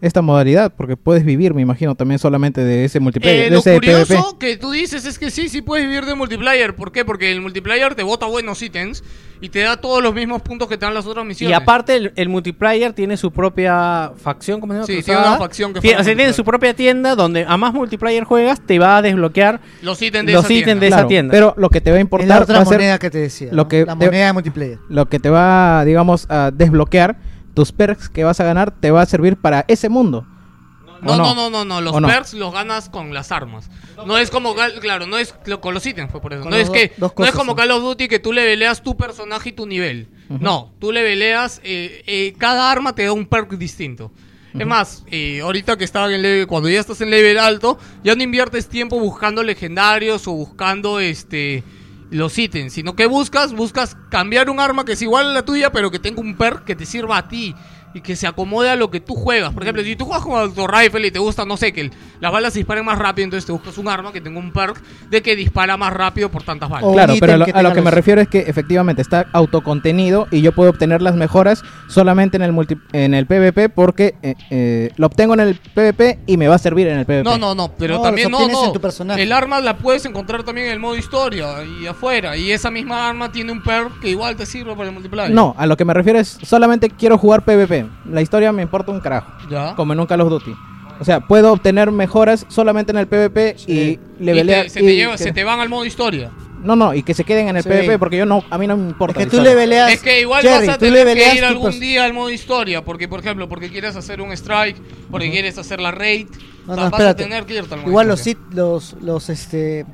esta 0.00 0.22
modalidad 0.22 0.72
porque 0.76 0.96
puedes 0.96 1.24
vivir, 1.24 1.52
me 1.54 1.62
imagino 1.62 1.94
también 1.94 2.18
solamente 2.18 2.62
de 2.64 2.84
ese 2.84 3.00
multiplayer, 3.00 3.40
Eh, 3.40 3.44
de 3.44 3.50
lo 3.50 3.58
ese 3.58 3.74
curioso 3.74 4.14
PvP. 4.14 4.38
que 4.38 4.56
tú 4.56 4.70
dices 4.70 5.04
es 5.04 5.18
que 5.18 5.30
sí, 5.30 5.48
sí 5.48 5.60
puedes 5.62 5.86
vivir 5.86 6.06
de 6.06 6.14
multiplayer. 6.14 6.74
¿Por 6.74 6.90
qué? 6.92 7.04
Porque 7.04 7.30
el 7.32 7.40
multiplayer 7.40 7.94
te 7.94 8.02
bota 8.02 8.26
buenos 8.26 8.62
ítems 8.62 9.02
y 9.42 9.48
te 9.48 9.60
da 9.60 9.78
todos 9.78 10.02
los 10.02 10.14
mismos 10.14 10.42
puntos 10.42 10.68
que 10.68 10.76
te 10.76 10.84
dan 10.84 10.92
las 10.94 11.06
otras 11.06 11.24
Y 11.24 11.28
misiones. 11.28 11.56
aparte 11.56 11.96
el, 11.96 12.12
el 12.16 12.28
multiplayer 12.28 12.92
tiene 12.92 13.16
su 13.16 13.30
propia 13.30 14.12
facción, 14.16 14.60
¿cómo 14.60 14.72
se 14.72 14.76
llama? 14.78 14.86
Sí, 14.86 14.94
Cruzada. 14.96 15.18
tiene 15.18 15.28
una 15.28 15.38
facción 15.38 15.72
que 15.74 15.80
juega 15.80 15.94
o 15.96 15.98
sea, 15.98 16.04
tiene 16.04 16.14
multiplayer. 16.24 16.34
su 16.34 16.44
propia 16.44 16.74
tienda 16.74 17.14
donde 17.14 17.44
a 17.48 17.56
más 17.56 17.72
multiplayer 17.74 18.24
juegas 18.24 18.60
te 18.60 18.78
va 18.78 18.98
a 18.98 19.02
desbloquear 19.02 19.60
los 19.82 20.00
ítems 20.02 20.26
de 20.26 20.32
los 20.32 20.44
esa 20.44 20.52
ítems 20.52 20.64
tienda. 20.66 20.80
de 20.80 20.86
esa 20.88 20.96
Claro, 20.96 21.08
tienda. 21.08 21.32
Pero 21.32 21.54
lo 21.56 21.70
que 21.70 21.80
te 21.80 21.90
va 21.90 21.96
a 21.96 22.00
Es 22.00 22.02
importar 22.04 22.28
la 22.28 22.36
va 22.36 22.42
otra 22.42 22.60
a 22.60 22.64
ser 22.64 22.78
moneda 22.78 22.98
que 22.98 23.10
te 23.10 23.18
decía. 23.18 23.48
lo 23.50 23.56
¿no? 23.64 23.68
que 23.68 23.84
la 23.86 23.96
te- 23.98 24.04
moneda 24.06 24.26
de 24.26 24.32
multiplayer. 24.32 24.78
lo 24.88 25.06
que 25.08 25.18
te 25.18 25.30
va, 25.30 25.84
digamos, 25.86 26.26
a 26.30 26.50
desbloquear 26.52 27.16
tus 27.54 27.72
perks 27.72 28.08
que 28.08 28.24
vas 28.24 28.40
a 28.40 28.44
ganar 28.44 28.70
te 28.70 28.90
va 28.90 29.02
a 29.02 29.06
servir 29.06 29.36
para 29.36 29.64
ese 29.68 29.88
mundo. 29.88 30.26
No, 31.02 31.12
¿O 31.14 31.16
no, 31.16 31.34
no, 31.34 31.48
no, 31.50 31.64
no, 31.64 31.80
los 31.80 31.94
¿O 31.94 32.00
no? 32.00 32.08
perks 32.08 32.34
los 32.34 32.52
ganas 32.52 32.90
con 32.90 33.14
las 33.14 33.32
armas. 33.32 33.70
No 34.06 34.18
es 34.18 34.30
como, 34.30 34.54
claro, 34.54 35.06
no 35.06 35.16
es 35.16 35.34
lo- 35.46 35.58
con 35.60 35.72
los 35.72 35.86
ítems, 35.86 36.10
fue 36.10 36.20
por 36.20 36.34
eso. 36.34 36.42
Con 36.42 36.50
No 36.50 36.56
los 36.58 36.64
es 36.64 36.68
do- 36.68 36.74
que 36.74 36.88
dos 36.98 37.00
no 37.00 37.06
es 37.06 37.12
cosas, 37.30 37.34
como 37.34 37.52
sí. 37.52 37.56
Call 37.56 37.70
of 37.70 37.82
Duty 37.82 38.06
que 38.08 38.18
tú 38.18 38.32
le 38.34 38.42
peleas 38.44 38.82
tu 38.82 38.96
personaje 38.98 39.48
y 39.48 39.52
tu 39.52 39.66
nivel. 39.66 40.08
No, 40.28 40.72
tú 40.78 40.92
leveleas, 40.92 41.60
eh, 41.64 42.02
eh, 42.06 42.34
cada 42.38 42.70
arma 42.70 42.94
te 42.94 43.04
da 43.04 43.12
un 43.12 43.24
perk 43.26 43.52
distinto. 43.52 44.12
Es 44.52 44.66
más, 44.66 45.04
eh, 45.10 45.40
ahorita 45.42 45.78
que 45.78 45.84
estaba 45.84 46.12
en 46.12 46.20
level, 46.22 46.46
cuando 46.48 46.68
ya 46.68 46.80
estás 46.80 47.00
en 47.00 47.08
level 47.10 47.38
alto, 47.38 47.78
ya 48.04 48.14
no 48.14 48.22
inviertes 48.22 48.68
tiempo 48.68 48.98
buscando 49.00 49.42
legendarios 49.42 50.26
o 50.28 50.32
buscando 50.32 50.98
este 51.00 51.62
los 52.10 52.36
ítems, 52.38 52.72
sino 52.72 52.96
que 52.96 53.06
buscas, 53.06 53.52
buscas 53.52 53.96
cambiar 54.08 54.50
un 54.50 54.60
arma 54.60 54.84
que 54.84 54.92
es 54.92 55.02
igual 55.02 55.30
a 55.30 55.32
la 55.32 55.44
tuya, 55.44 55.72
pero 55.72 55.90
que 55.90 55.98
tenga 55.98 56.20
un 56.20 56.36
perk 56.36 56.64
que 56.64 56.76
te 56.76 56.86
sirva 56.86 57.16
a 57.16 57.28
ti 57.28 57.54
y 57.94 58.00
que 58.00 58.14
se 58.16 58.26
acomode 58.26 58.70
a 58.70 58.76
lo 58.76 58.90
que 58.90 59.00
tú 59.00 59.14
juegas. 59.14 59.52
Por 59.52 59.62
ejemplo, 59.64 59.82
si 59.82 59.96
tú 59.96 60.04
juegas 60.04 60.24
con 60.24 60.34
auto 60.40 60.66
rifle 60.66 61.06
y 61.06 61.10
te 61.10 61.18
gusta, 61.18 61.44
no 61.44 61.56
sé, 61.56 61.72
que 61.72 61.80
el- 61.82 61.92
las 62.20 62.30
balas 62.32 62.52
se 62.52 62.60
disparen 62.60 62.84
más 62.84 62.98
rápido, 62.98 63.24
entonces 63.24 63.46
te 63.46 63.52
buscas 63.52 63.76
un 63.78 63.88
arma 63.88 64.12
que 64.12 64.20
tenga 64.20 64.38
un 64.38 64.52
perk 64.52 64.80
de 65.10 65.22
que 65.22 65.34
dispara 65.36 65.76
más 65.76 65.92
rápido 65.92 66.30
por 66.30 66.42
tantas 66.42 66.68
balas. 66.68 66.92
Claro, 66.92 67.14
pero 67.18 67.32
a 67.32 67.36
lo, 67.38 67.46
a 67.52 67.62
lo 67.62 67.72
que 67.72 67.80
me 67.80 67.90
refiero 67.90 68.20
es 68.20 68.28
que 68.28 68.40
efectivamente 68.40 69.02
está 69.02 69.26
autocontenido 69.32 70.28
y 70.30 70.40
yo 70.42 70.52
puedo 70.52 70.70
obtener 70.70 71.02
las 71.02 71.14
mejoras 71.14 71.62
solamente 71.88 72.36
en 72.36 72.42
el 72.42 72.52
multi, 72.52 72.76
en 72.92 73.14
el 73.14 73.26
PvP 73.26 73.68
porque 73.68 74.14
eh, 74.22 74.34
eh, 74.50 74.90
lo 74.96 75.06
obtengo 75.06 75.34
en 75.34 75.40
el 75.40 75.54
PvP 75.74 76.18
y 76.26 76.36
me 76.36 76.48
va 76.48 76.54
a 76.54 76.58
servir 76.58 76.86
en 76.86 76.98
el 76.98 77.06
PvP. 77.06 77.24
No, 77.24 77.38
no, 77.38 77.54
no, 77.54 77.72
pero 77.76 77.96
No, 77.96 78.02
también 78.02 78.30
no, 78.30 78.46
no. 78.48 78.66
en 78.66 78.72
tu 78.72 78.80
personaje. 78.80 79.22
El 79.22 79.32
arma 79.32 79.60
la 79.60 79.76
puedes 79.76 80.04
encontrar 80.04 80.42
también 80.44 80.68
en 80.68 80.72
el 80.74 80.78
modo 80.78 80.96
historia 80.96 81.48
y 81.64 81.86
afuera. 81.86 82.36
Y 82.36 82.52
esa 82.52 82.70
misma 82.70 83.08
arma 83.08 83.32
tiene 83.32 83.52
un 83.52 83.62
perk 83.62 84.00
que 84.00 84.08
igual 84.10 84.36
te 84.36 84.46
sirve 84.46 84.74
para 84.74 84.88
el 84.88 84.94
multiplayer. 84.94 85.34
No, 85.34 85.54
a 85.58 85.66
lo 85.66 85.76
que 85.76 85.84
me 85.84 85.94
refiero 85.94 86.18
es 86.18 86.38
solamente 86.42 86.88
quiero 86.90 87.18
jugar 87.18 87.44
PvP. 87.44 87.79
La 88.10 88.22
historia 88.22 88.52
me 88.52 88.62
importa 88.62 88.90
un 88.92 89.00
carajo. 89.00 89.32
Ya. 89.50 89.74
Como 89.76 89.92
en 89.92 90.00
un 90.00 90.06
Call 90.06 90.20
of 90.20 90.30
Duty. 90.30 90.54
O 91.00 91.04
sea, 91.04 91.20
puedo 91.20 91.52
obtener 91.52 91.90
mejoras 91.90 92.44
solamente 92.48 92.92
en 92.92 92.98
el 92.98 93.06
PvP 93.06 93.56
y 93.66 93.72
Y 93.72 93.98
levelear. 94.18 94.64
te- 94.64 94.70
se, 94.70 94.80
te 94.80 94.92
y 94.92 94.96
lleva- 94.96 95.12
que- 95.12 95.18
se 95.18 95.32
te 95.32 95.44
van 95.44 95.58
al 95.60 95.68
modo 95.68 95.84
historia. 95.84 96.30
No, 96.62 96.76
no, 96.76 96.92
y 96.92 97.02
que 97.02 97.14
se 97.14 97.24
queden 97.24 97.48
en 97.48 97.56
el 97.56 97.62
Sí. 97.62 97.70
PvP 97.70 97.98
porque 97.98 98.18
yo 98.18 98.26
no, 98.26 98.44
a 98.50 98.58
mí 98.58 98.66
no 98.66 98.76
me 98.76 98.86
importa. 98.90 99.18
Es 99.18 99.26
que 99.26 99.30
tú 99.34 99.42
leveleas. 99.42 99.92
Es 99.92 100.02
que 100.02 100.20
igual 100.20 100.42
Jerry, 100.42 100.66
vas 100.66 100.76
a 100.76 100.78
tener 100.78 101.06
que 101.16 101.34
ir 101.36 101.44
algún 101.46 101.70
pers- 101.72 101.78
día 101.78 102.04
al 102.04 102.12
modo 102.12 102.28
historia. 102.28 102.84
Porque, 102.84 103.08
por 103.08 103.20
ejemplo, 103.20 103.48
porque 103.48 103.70
quieres 103.70 103.96
hacer 103.96 104.20
un 104.20 104.30
strike, 104.32 104.76
porque 105.10 105.30
quieres 105.30 105.56
hacer 105.56 105.80
la 105.80 105.90
raid. 105.90 106.26
No, 106.66 106.74
o 106.74 106.76
sea, 106.76 106.84
no, 106.84 106.90
vas 106.90 106.92
espérate. 106.92 107.22
a 107.22 107.26
tener 107.28 107.44
que 107.46 107.54
irte 107.54 107.72
al 107.74 107.80
modo 107.80 107.88
Igual 107.88 108.08
los, 108.08 108.22
los, 108.52 108.92
los, 109.00 109.30
este... 109.30 109.86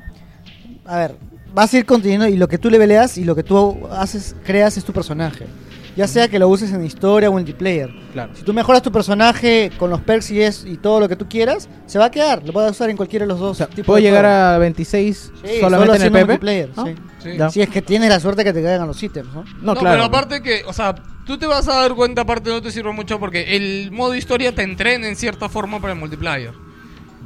A 0.85 0.97
ver, 0.97 1.15
vas 1.53 1.73
a 1.73 1.77
ir 1.77 1.85
continuando 1.85 2.27
y 2.27 2.35
lo 2.35 2.49
que 2.49 2.57
tú 2.57 2.69
leveleas 2.69 3.17
y 3.17 3.23
lo 3.23 3.33
que 3.33 3.43
tú 3.43 3.87
haces, 3.91 4.35
creas 4.45 4.75
es 4.75 4.83
tu 4.83 4.91
personaje. 4.91 5.47
Ya 5.97 6.07
sea 6.07 6.27
que 6.27 6.37
lo 6.39 6.47
uses 6.47 6.71
en 6.71 6.85
historia 6.85 7.29
o 7.29 7.33
multiplayer. 7.33 7.89
Claro. 8.13 8.31
Si 8.35 8.43
tú 8.43 8.53
mejoras 8.53 8.81
tu 8.83 8.91
personaje 8.91 9.71
con 9.77 9.89
los 9.89 9.99
perks 10.01 10.31
y, 10.31 10.41
es, 10.41 10.63
y 10.65 10.77
todo 10.77 10.99
lo 10.99 11.09
que 11.09 11.15
tú 11.15 11.27
quieras, 11.27 11.67
se 11.87 11.97
va 11.99 12.05
a 12.05 12.11
quedar. 12.11 12.43
Lo 12.45 12.53
puedes 12.53 12.71
usar 12.71 12.89
en 12.89 12.97
cualquiera 12.97 13.25
de 13.25 13.29
los 13.29 13.39
dos 13.39 13.57
tipos 13.57 13.85
¿Puedo 13.85 13.95
de 13.97 14.03
llegar 14.03 14.23
juego. 14.25 14.37
a 14.37 14.57
26 14.59 15.31
Sí, 15.43 15.59
solamente 15.59 15.85
solo 15.85 15.95
en 15.95 16.01
el 16.03 16.11
PvP? 16.11 16.25
multiplayer, 16.25 16.69
sí. 16.85 16.95
Sí. 17.23 17.29
Si 17.51 17.61
es 17.61 17.69
que 17.69 17.81
tienes 17.81 18.09
la 18.09 18.19
suerte 18.19 18.43
que 18.43 18.53
te 18.53 18.61
caigan 18.63 18.87
los 18.87 19.01
ítems, 19.01 19.33
¿no? 19.33 19.43
No, 19.43 19.73
No, 19.73 19.75
claro. 19.75 19.95
pero 19.95 20.03
aparte 20.05 20.41
que, 20.43 20.61
o 20.67 20.71
sea, 20.71 20.93
tú 21.25 21.37
te 21.37 21.45
vas 21.47 21.67
a 21.67 21.73
dar 21.81 21.95
cuenta, 21.95 22.21
aparte 22.21 22.49
no 22.51 22.61
te 22.61 22.71
sirve 22.71 22.91
mucho 22.93 23.19
porque 23.19 23.55
el 23.57 23.91
modo 23.91 24.13
historia 24.15 24.53
te 24.53 24.61
entrena 24.61 25.07
en 25.07 25.15
cierta 25.15 25.49
forma 25.49 25.81
para 25.81 25.93
el 25.93 25.99
multiplayer. 25.99 26.53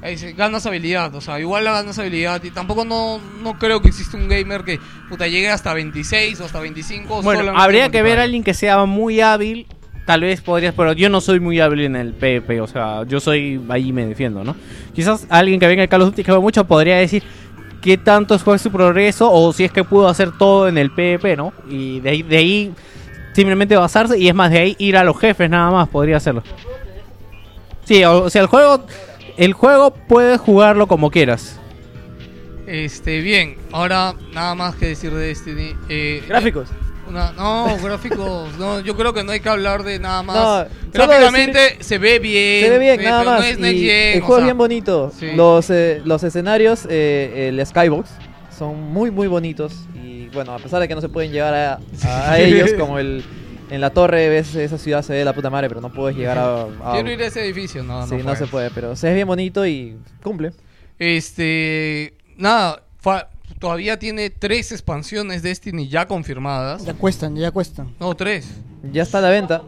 Ahí 0.02 0.16
ganas 0.36 0.66
habilidad, 0.66 1.14
o 1.14 1.22
sea, 1.22 1.40
igual 1.40 1.64
la 1.64 1.74
ganas 1.74 2.00
habilidad 2.00 2.44
y 2.44 2.50
tampoco 2.50 2.84
no, 2.86 3.20
no 3.44 3.60
creo 3.60 3.82
que 3.82 3.90
exista 3.90 4.18
un 4.18 4.28
gamer 4.28 4.64
que 4.64 4.80
puta 5.08 5.28
llegue 5.28 5.50
hasta 5.50 5.76
26 5.76 6.42
o 6.42 6.46
hasta 6.46 6.60
25 6.60 7.22
Bueno, 7.22 7.54
habría 7.56 7.90
que 7.90 8.02
ver 8.02 8.18
a 8.18 8.24
alguien 8.24 8.44
que 8.44 8.56
sea 8.56 8.84
muy 8.86 9.22
hábil. 9.22 9.68
Tal 10.08 10.22
vez 10.22 10.42
podrías, 10.42 10.74
pero 10.76 10.94
yo 10.94 11.10
no 11.10 11.22
soy 11.22 11.40
muy 11.40 11.60
hábil 11.60 11.82
en 11.82 11.96
el 11.96 12.14
PvP, 12.14 12.60
o 12.62 12.66
sea, 12.66 13.04
yo 13.04 13.20
soy 13.20 13.62
ahí 13.70 13.94
me 13.94 14.08
defiendo, 14.08 14.44
¿no? 14.44 14.56
Quizás 14.96 15.28
alguien 15.30 15.60
que 15.60 15.68
venga 15.68 15.84
al 15.84 15.90
Call 15.90 16.02
of 16.02 16.10
Duty 16.10 16.24
que 16.24 16.32
juega 16.32 16.42
mucho 16.42 16.66
podría 16.66 16.98
decir 16.98 17.22
qué 17.82 17.98
tanto 17.98 18.40
fue 18.40 18.58
su 18.58 18.72
progreso 18.72 19.32
o 19.32 19.54
si 19.54 19.64
es 19.64 19.72
que 19.72 19.84
pudo 19.84 20.10
hacer 20.10 20.32
todo 20.32 20.68
en 20.68 20.80
el 20.80 20.90
PvP, 20.90 21.38
¿no? 21.38 21.54
Y 21.70 22.00
de 22.00 22.10
ahí, 22.10 22.24
de 22.24 22.38
ahí 22.38 22.74
simplemente 23.34 23.76
basarse 23.76 24.18
y 24.18 24.28
es 24.28 24.34
más 24.34 24.50
de 24.50 24.58
ahí 24.58 24.76
ir 24.80 24.98
a 24.98 25.04
los 25.04 25.20
jefes 25.20 25.48
nada 25.48 25.70
más 25.70 25.88
podría 25.88 26.18
hacerlo. 26.18 26.42
Sí, 27.86 28.04
o, 28.04 28.24
o 28.24 28.30
sea, 28.32 28.42
el 28.42 28.48
juego 28.48 28.86
el 29.38 29.54
juego 29.54 29.92
puedes 29.94 30.40
jugarlo 30.40 30.88
como 30.88 31.10
quieras. 31.12 31.58
Este, 32.68 33.20
bien, 33.20 33.56
ahora 33.72 34.14
nada 34.34 34.56
más 34.56 34.76
que 34.76 34.88
decir 34.88 35.12
de 35.14 35.28
Destiny. 35.28 35.76
Eh, 35.90 36.24
Gráficos. 36.28 36.70
una- 37.08 37.32
no, 37.34 37.76
gráficos, 37.84 38.58
no, 38.58 38.80
yo 38.80 38.96
creo 38.96 39.14
que 39.14 39.24
no 39.24 39.32
hay 39.34 39.40
que 39.42 39.50
hablar 39.50 39.84
de 39.84 40.00
nada 40.00 40.24
más. 40.24 40.36
No, 40.36 40.76
Gráficamente 40.94 41.78
se 41.82 41.98
ve 41.98 42.20
bien. 42.20 42.64
Se 42.66 42.70
ve 42.70 42.80
bien, 42.80 43.00
eh, 43.02 43.04
nada 43.04 43.24
más. 43.24 43.40
No 43.42 43.46
es 43.46 43.60
next 43.60 43.76
y 43.78 43.86
gen, 43.88 44.18
el 44.18 44.22
o 44.22 44.26
juego 44.26 44.40
es 44.40 44.46
bien 44.46 44.58
bonito. 44.58 45.12
sí. 45.20 45.32
Los, 45.36 45.70
eh, 45.70 46.02
los 46.06 46.24
escenarios, 46.24 46.86
eh, 46.90 47.50
el 47.50 47.66
Skybox, 47.66 48.10
son 48.58 48.80
muy, 48.94 49.12
muy 49.12 49.28
bonitos. 49.28 49.74
Y 50.02 50.28
bueno, 50.30 50.54
a 50.54 50.60
pesar 50.60 50.80
de 50.80 50.88
que 50.88 50.96
no 50.96 51.02
se 51.02 51.10
pueden 51.10 51.32
llegar 51.32 51.54
a, 51.54 51.80
a- 52.06 52.32
a 52.32 52.40
ellos, 52.40 52.72
como 52.80 53.00
el. 53.00 53.24
En 53.72 53.82
la 53.82 53.90
torre 53.92 54.28
ves 54.30 54.54
esa 54.54 54.78
ciudad 54.78 55.02
se 55.02 55.14
ve 55.14 55.24
la 55.26 55.34
puta 55.34 55.50
madre, 55.50 55.70
pero 55.70 55.82
no 55.82 55.92
puedes 55.92 56.16
llegar 56.18 56.38
a. 56.38 56.64
a- 56.84 56.92
Quiero 56.94 57.10
ir 57.12 57.22
a 57.24 57.28
ese 57.28 57.44
edificio, 57.44 57.84
no, 57.84 58.06
sí, 58.06 58.18
no, 58.18 58.24
no 58.26 58.36
se 58.36 58.46
puede, 58.46 58.70
pero 58.70 58.96
se 58.96 59.08
ve 59.08 59.16
bien 59.16 59.28
bonito 59.28 59.66
y 59.66 59.98
cumple. 60.22 60.52
Este, 61.00 62.14
nada, 62.38 62.84
fa- 63.00 63.30
todavía 63.60 63.98
tiene 64.00 64.30
tres 64.30 64.72
expansiones 64.72 65.42
Destiny 65.44 65.88
ya 65.88 66.08
confirmadas. 66.08 66.86
Ya 66.86 66.94
cuestan, 66.94 67.36
ya 67.36 67.52
cuestan. 67.52 67.96
No, 68.00 68.16
tres. 68.16 68.48
Ya 68.92 69.04
está 69.04 69.18
a 69.20 69.22
la 69.22 69.30
venta. 69.30 69.62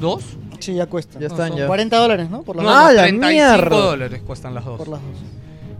¿Dos? 0.00 0.24
Sí, 0.60 0.74
ya 0.74 0.86
cuestan. 0.86 1.20
Ya 1.20 1.28
No, 1.28 1.34
están 1.34 1.48
son 1.50 1.58
ya. 1.58 1.66
40 1.66 1.96
dólares, 1.96 2.30
¿no? 2.30 2.42
Por 2.42 2.56
las 2.56 2.64
No, 2.64 2.70
dos. 2.72 2.82
no, 2.84 2.92
la 2.92 3.02
35 3.02 3.28
mierda! 3.28 3.76
dólares 3.76 4.22
cuestan 4.26 4.54
las 4.54 4.64
dos. 4.64 4.78
Por 4.78 4.88
las 4.88 5.00
dos. 5.00 5.10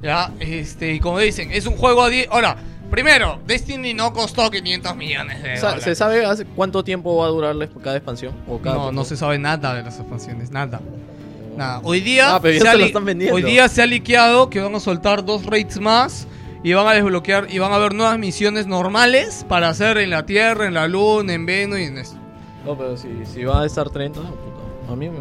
Ya, 0.02 0.32
este, 0.40 0.94
y 0.94 1.00
como 1.00 1.18
dicen, 1.18 1.50
es 1.52 1.66
un 1.66 1.76
juego 1.76 2.02
a 2.02 2.08
10. 2.08 2.28
Ahora, 2.30 2.56
primero, 2.90 3.38
Destiny 3.46 3.94
no 3.94 4.12
costó 4.12 4.50
500 4.50 4.96
millones 4.96 5.42
de 5.42 5.58
dólares. 5.58 5.84
¿Se 5.84 5.94
sabe 5.94 6.24
hace 6.24 6.44
cuánto 6.44 6.82
tiempo 6.84 7.16
va 7.16 7.26
a 7.26 7.28
durarles 7.28 7.70
cada 7.82 7.96
expansión? 7.96 8.34
O 8.48 8.58
cada 8.58 8.76
No, 8.76 8.92
no 8.92 9.04
se 9.04 9.16
sabe 9.16 9.38
nada 9.38 9.74
de 9.74 9.82
las 9.82 9.98
expansiones, 9.98 10.50
nada. 10.50 10.80
Nada. 11.56 11.80
Hoy 11.82 12.00
día, 12.00 12.36
Ah, 12.36 12.40
se, 12.40 12.60
se 12.60 12.78
lo 12.78 12.84
están 12.84 13.08
hoy 13.32 13.42
día 13.42 13.68
se 13.68 13.82
ha 13.82 13.86
liqueado 13.86 14.48
que 14.48 14.60
van 14.60 14.74
a 14.74 14.80
soltar 14.80 15.24
dos 15.24 15.44
raids 15.44 15.80
más 15.80 16.28
y 16.62 16.72
van 16.72 16.86
a 16.86 16.92
desbloquear 16.92 17.48
y 17.50 17.58
van 17.58 17.72
a 17.72 17.76
haber 17.76 17.94
nuevas 17.94 18.18
misiones 18.18 18.66
normales 18.66 19.44
para 19.48 19.68
hacer 19.68 19.98
en 19.98 20.10
la 20.10 20.24
Tierra, 20.24 20.66
en 20.66 20.74
la 20.74 20.86
Luna, 20.86 21.32
en 21.34 21.46
Venus 21.46 21.78
y 21.80 21.84
en 21.84 21.98
esto. 21.98 22.16
No, 22.64 22.76
pero 22.76 22.96
si, 22.96 23.08
si 23.24 23.44
va 23.44 23.62
a 23.62 23.66
estar 23.66 23.90
30, 23.90 24.20
puta, 24.20 24.92
a 24.92 24.96
mí, 24.96 25.08
me, 25.08 25.18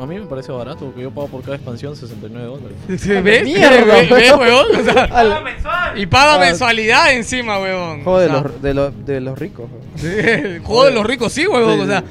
a 0.00 0.06
mí 0.06 0.18
me 0.18 0.26
parece 0.26 0.50
barato 0.50 0.86
porque 0.86 1.02
yo 1.02 1.10
pago 1.10 1.28
por 1.28 1.42
cada 1.42 1.56
expansión 1.56 1.94
69 1.94 2.46
dólares. 2.46 2.76
¿Ves? 3.24 3.44
mierda, 3.44 3.84
¿Ves, 3.84 4.10
ves, 4.10 4.32
weón. 4.32 4.66
O 4.80 4.84
sea, 4.84 5.92
y 5.96 6.06
paga 6.06 6.34
Ah. 6.34 6.38
mensualidad 6.38 7.12
encima, 7.12 7.58
huevón. 7.60 8.02
Juego 8.02 8.18
de, 8.20 8.26
O 8.26 8.30
sea, 8.30 8.40
los, 8.42 8.62
de, 8.62 8.74
los, 8.74 9.06
de 9.06 9.20
los 9.20 9.38
ricos. 9.38 9.66
Sí, 9.96 10.06
el 10.06 10.60
juego 10.60 10.84
de 10.86 10.92
los 10.92 11.04
ricos, 11.06 11.32
sí, 11.32 11.46
huevón. 11.46 11.76
Sí, 11.76 11.80
o 11.82 11.86
sea, 11.86 12.04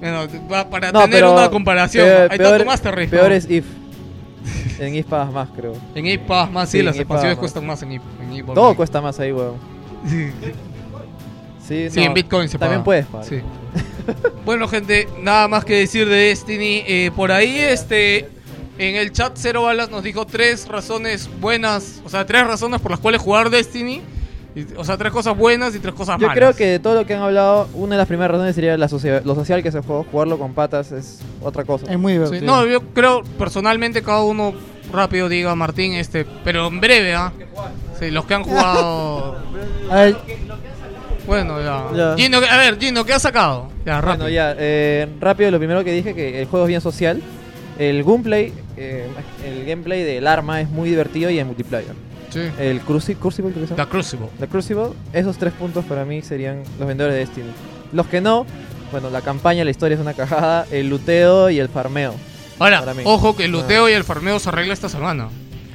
bueno, 0.00 0.26
pa- 0.48 0.70
para 0.70 0.92
No, 0.92 1.02
tener 1.02 1.24
una 1.24 1.50
comparación, 1.50 2.06
peor- 2.06 2.30
ahí 2.32 2.38
está 2.38 2.58
tu 2.58 2.64
Master 2.64 2.94
Race. 2.94 3.08
Peor 3.08 3.32
es 3.32 3.50
If. 3.50 3.64
En 4.78 4.94
If 4.94 5.06
pagas 5.06 5.32
más, 5.32 5.48
creo. 5.54 5.74
En 5.94 6.06
EA 6.06 6.18
pagas 6.24 6.50
más, 6.52 6.70
sí, 6.70 6.78
Sí, 6.78 6.84
las 6.84 6.96
expansiones 6.96 7.36
cuestan 7.36 7.66
más 7.66 7.82
en 7.82 7.92
EA. 7.92 8.00
en 8.32 8.46
por 8.46 8.54
Todo 8.54 8.74
cuesta 8.76 9.00
más 9.00 9.18
ahí, 9.20 9.32
weón. 9.32 9.56
Sí, 11.68 11.90
Sí, 11.90 12.00
no, 12.00 12.06
en 12.06 12.14
Bitcoin 12.14 12.48
se 12.48 12.58
También 12.58 12.80
paga. 12.80 12.84
puedes 12.84 13.06
pagar. 13.06 13.26
Sí. 13.26 13.40
bueno, 14.44 14.66
gente, 14.68 15.06
nada 15.20 15.48
más 15.48 15.64
que 15.64 15.74
decir 15.74 16.08
de 16.08 16.16
Destiny. 16.16 16.82
Eh, 16.86 17.10
por 17.14 17.30
ahí, 17.32 17.58
este. 17.58 18.28
En 18.78 18.94
el 18.94 19.10
chat 19.10 19.32
Cero 19.34 19.62
Balas 19.64 19.90
nos 19.90 20.04
dijo 20.04 20.24
tres 20.24 20.68
razones 20.68 21.28
buenas, 21.40 22.00
o 22.04 22.08
sea, 22.08 22.24
tres 22.24 22.46
razones 22.46 22.80
por 22.80 22.92
las 22.92 23.00
cuales 23.00 23.20
jugar 23.20 23.50
Destiny. 23.50 24.00
Y- 24.54 24.66
o 24.76 24.84
sea, 24.84 24.96
tres 24.96 25.12
cosas 25.12 25.36
buenas 25.36 25.74
y 25.74 25.80
tres 25.80 25.94
cosas 25.94 26.16
Yo 26.20 26.28
malas. 26.28 26.36
creo 26.36 26.54
que 26.54 26.64
de 26.66 26.78
todo 26.78 26.94
lo 26.94 27.04
que 27.04 27.14
han 27.14 27.22
hablado, 27.22 27.68
una 27.74 27.96
de 27.96 27.98
las 27.98 28.06
primeras 28.06 28.30
razones 28.30 28.54
sería 28.54 28.76
la 28.78 28.88
socia- 28.88 29.20
lo 29.24 29.34
social 29.34 29.62
que 29.64 29.72
se 29.72 29.80
juego. 29.82 30.06
Jugarlo 30.10 30.38
con 30.38 30.54
patas 30.54 30.92
es 30.92 31.20
otra 31.42 31.64
cosa. 31.64 31.86
Es 31.90 31.98
muy 31.98 32.12
Sí, 32.12 32.18
divertido. 32.20 32.46
no, 32.46 32.64
yo 32.66 32.80
creo 32.94 33.22
personalmente 33.36 34.00
cada 34.02 34.22
uno 34.22 34.54
rápido 34.92 35.28
diga 35.28 35.54
Martín, 35.56 35.94
este, 35.94 36.24
pero 36.44 36.68
en 36.68 36.80
breve, 36.80 37.14
¿ah? 37.14 37.32
Sí, 37.98 38.10
los 38.12 38.24
que 38.26 38.34
han 38.34 38.44
jugado. 38.44 39.36
A 39.90 39.94
ver, 39.96 40.16
Bueno, 41.28 41.60
ya. 41.60 41.84
Ya. 41.94 42.14
Gino, 42.16 42.38
a 42.38 42.56
ver, 42.56 42.78
Gino, 42.80 43.04
¿qué 43.04 43.12
has 43.12 43.22
sacado? 43.22 43.68
Ya, 43.84 44.00
rápido. 44.00 44.16
Bueno, 44.24 44.28
ya, 44.30 44.54
eh, 44.58 45.06
rápido, 45.20 45.50
lo 45.50 45.58
primero 45.58 45.84
que 45.84 45.92
dije 45.92 46.14
que 46.14 46.40
el 46.40 46.46
juego 46.48 46.64
es 46.66 46.68
bien 46.68 46.80
social. 46.80 47.22
El 47.78 48.02
gameplay, 48.02 48.52
eh, 48.76 49.06
el 49.46 49.64
gameplay 49.66 50.02
del 50.02 50.26
arma 50.26 50.60
es 50.60 50.68
muy 50.68 50.88
divertido 50.88 51.30
y 51.30 51.38
en 51.38 51.46
multiplayer. 51.46 51.92
Sí. 52.30 52.40
El 52.58 52.82
Cruci- 52.82 53.16
Crucible, 53.16 53.52
llama. 53.54 53.76
The 53.76 53.86
Crucible. 53.86 54.28
The 54.40 54.48
Crucible, 54.48 54.88
esos 55.12 55.38
tres 55.38 55.52
puntos 55.52 55.84
para 55.84 56.04
mí 56.04 56.22
serían 56.22 56.62
los 56.78 56.88
vendedores 56.88 57.14
de 57.14 57.20
Destiny. 57.20 57.50
Los 57.92 58.06
que 58.06 58.20
no, 58.20 58.46
bueno, 58.90 59.10
la 59.10 59.20
campaña, 59.20 59.64
la 59.64 59.70
historia 59.70 59.94
es 59.96 60.00
una 60.00 60.14
cajada, 60.14 60.66
el 60.70 60.88
luteo 60.88 61.50
y 61.50 61.58
el 61.60 61.68
farmeo. 61.68 62.14
Ahora, 62.58 62.80
para 62.80 62.94
mí. 62.94 63.02
ojo 63.04 63.36
que 63.36 63.44
el 63.44 63.52
luteo 63.52 63.88
y 63.88 63.92
el 63.92 64.02
farmeo 64.02 64.38
se 64.40 64.48
arregla 64.48 64.72
esta 64.74 64.88
semana. 64.88 65.28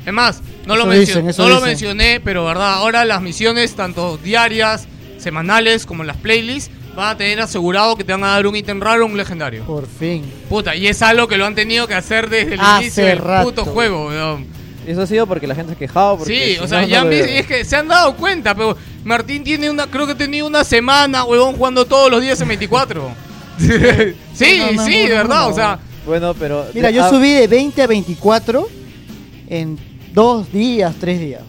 Es 0.06 0.12
más, 0.12 0.42
no, 0.66 0.76
lo, 0.76 0.82
Eso 0.82 0.90
mencio- 0.92 1.00
dicen, 1.16 1.30
eso 1.30 1.44
no 1.48 1.56
lo 1.56 1.62
mencioné, 1.62 2.20
pero 2.20 2.44
verdad, 2.44 2.74
ahora 2.74 3.06
las 3.06 3.22
misiones, 3.22 3.74
tanto 3.76 4.18
diarias, 4.18 4.88
semanales, 5.24 5.86
como 5.86 6.04
las 6.04 6.18
playlists, 6.18 6.70
van 6.96 7.10
a 7.10 7.18
tener 7.18 7.42
asegurado 7.42 7.96
que 7.96 8.04
te 8.04 8.12
van 8.12 8.24
a 8.24 8.28
dar 8.28 8.46
un 8.46 8.56
ítem 8.56 8.80
raro 8.80 9.04
o 9.04 9.08
un 9.08 9.18
legendario. 9.18 9.64
por 9.66 9.88
fin. 9.88 10.24
Puta, 10.50 10.76
y 10.76 10.88
es 10.88 11.02
algo 11.02 11.28
que 11.28 11.38
lo 11.38 11.46
han 11.46 11.56
tenido 11.56 11.88
que 11.88 11.96
hacer 11.96 12.30
desde 12.30 12.54
el 12.56 12.60
Hace 12.60 12.84
inicio 12.84 13.06
del 13.06 13.18
rato. 13.18 13.46
puto 13.50 13.66
juego, 13.66 14.08
weón. 14.08 14.46
Eso 14.86 15.02
ha 15.02 15.08
sido 15.08 15.26
porque 15.26 15.48
la 15.48 15.56
gente 15.56 15.72
se 15.72 15.76
ha 15.76 15.80
quejado. 15.80 16.20
Sí, 16.26 16.56
si 16.56 16.58
o 16.58 16.68
sea, 16.68 16.82
no, 16.82 16.88
ya 16.88 17.04
no 17.06 17.10
lo 17.10 17.16
es 17.16 17.48
que 17.48 17.64
se 17.64 17.76
han 17.78 17.88
dado 17.88 18.16
cuenta, 18.18 18.54
pero 18.54 18.76
Martín 19.06 19.44
tiene 19.44 19.70
una, 19.70 19.88
creo 19.88 20.06
que 20.06 20.14
tenía 20.14 20.44
una 20.44 20.64
semana, 20.66 21.24
huevón, 21.24 21.56
jugando 21.56 21.86
todos 21.86 22.12
los 22.12 22.22
días 22.22 22.40
en 22.42 22.50
24. 22.50 23.12
sí, 24.34 24.58
No, 24.60 24.72
no, 24.74 24.86
sí, 24.86 24.92
no, 25.04 25.04
de 25.04 25.10
no, 25.10 25.16
verdad, 25.16 25.42
no. 25.42 25.48
o 25.48 25.54
sea, 25.54 25.80
Bueno, 26.06 26.34
pero... 26.34 26.66
Mira, 26.74 26.90
yo 26.92 27.10
subí 27.10 27.32
de 27.32 27.48
20 27.48 27.82
a 27.82 27.88
24 27.88 28.68
en 29.50 29.80
dos 30.14 30.52
días, 30.52 30.94
tres 31.00 31.20
días. 31.20 31.42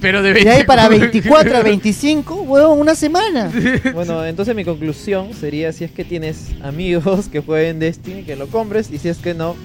Pero 0.00 0.22
de 0.22 0.32
De 0.32 0.50
ahí 0.50 0.64
para 0.64 0.88
24 0.88 1.50
24 1.50 1.56
a 1.58 1.62
25, 1.62 2.34
huevón, 2.42 2.78
una 2.80 2.94
semana. 2.94 3.50
Bueno, 3.94 4.24
entonces 4.24 4.54
mi 4.54 4.64
conclusión 4.64 5.34
sería 5.34 5.72
si 5.72 5.84
es 5.84 5.90
que 5.90 6.04
tienes 6.04 6.48
amigos 6.62 7.28
que 7.28 7.40
jueguen 7.40 7.78
Destiny, 7.78 8.22
que 8.22 8.36
lo 8.36 8.46
compres, 8.48 8.90
y 8.90 8.98
si 8.98 9.08
es 9.08 9.18
que 9.18 9.34
no, 9.34 9.56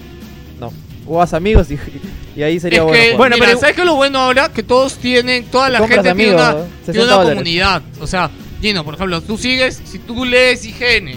no. 0.60 0.72
O 1.06 1.22
haz 1.22 1.34
amigos 1.34 1.70
y, 1.70 1.78
y 2.36 2.44
ahí 2.44 2.60
sería 2.60 2.80
Es 2.80 2.86
bueno. 2.86 3.04
que, 3.04 3.18
bueno, 3.18 3.36
mira, 3.38 3.58
¿sabes 3.58 3.76
qué 3.76 3.82
es 3.82 3.88
lo 3.88 3.96
bueno 3.96 4.20
ahora? 4.20 4.50
Que 4.50 4.64
todos 4.64 4.96
tienen, 4.96 5.44
toda 5.46 5.70
la 5.70 5.80
gente 5.80 5.96
tiene 5.96 6.10
amigos, 6.10 6.36
una, 6.36 6.52
¿no? 6.52 6.66
tiene 6.86 7.00
60 7.00 7.18
una 7.18 7.30
comunidad. 7.30 7.82
O 8.00 8.08
sea, 8.08 8.32
Gino, 8.62 8.86
por 8.86 8.96
ejemplo, 8.96 9.22
tú 9.22 9.38
sigues, 9.38 9.82
si 9.84 10.00
tú 10.00 10.24
lees 10.24 10.64
IGN, 10.66 11.16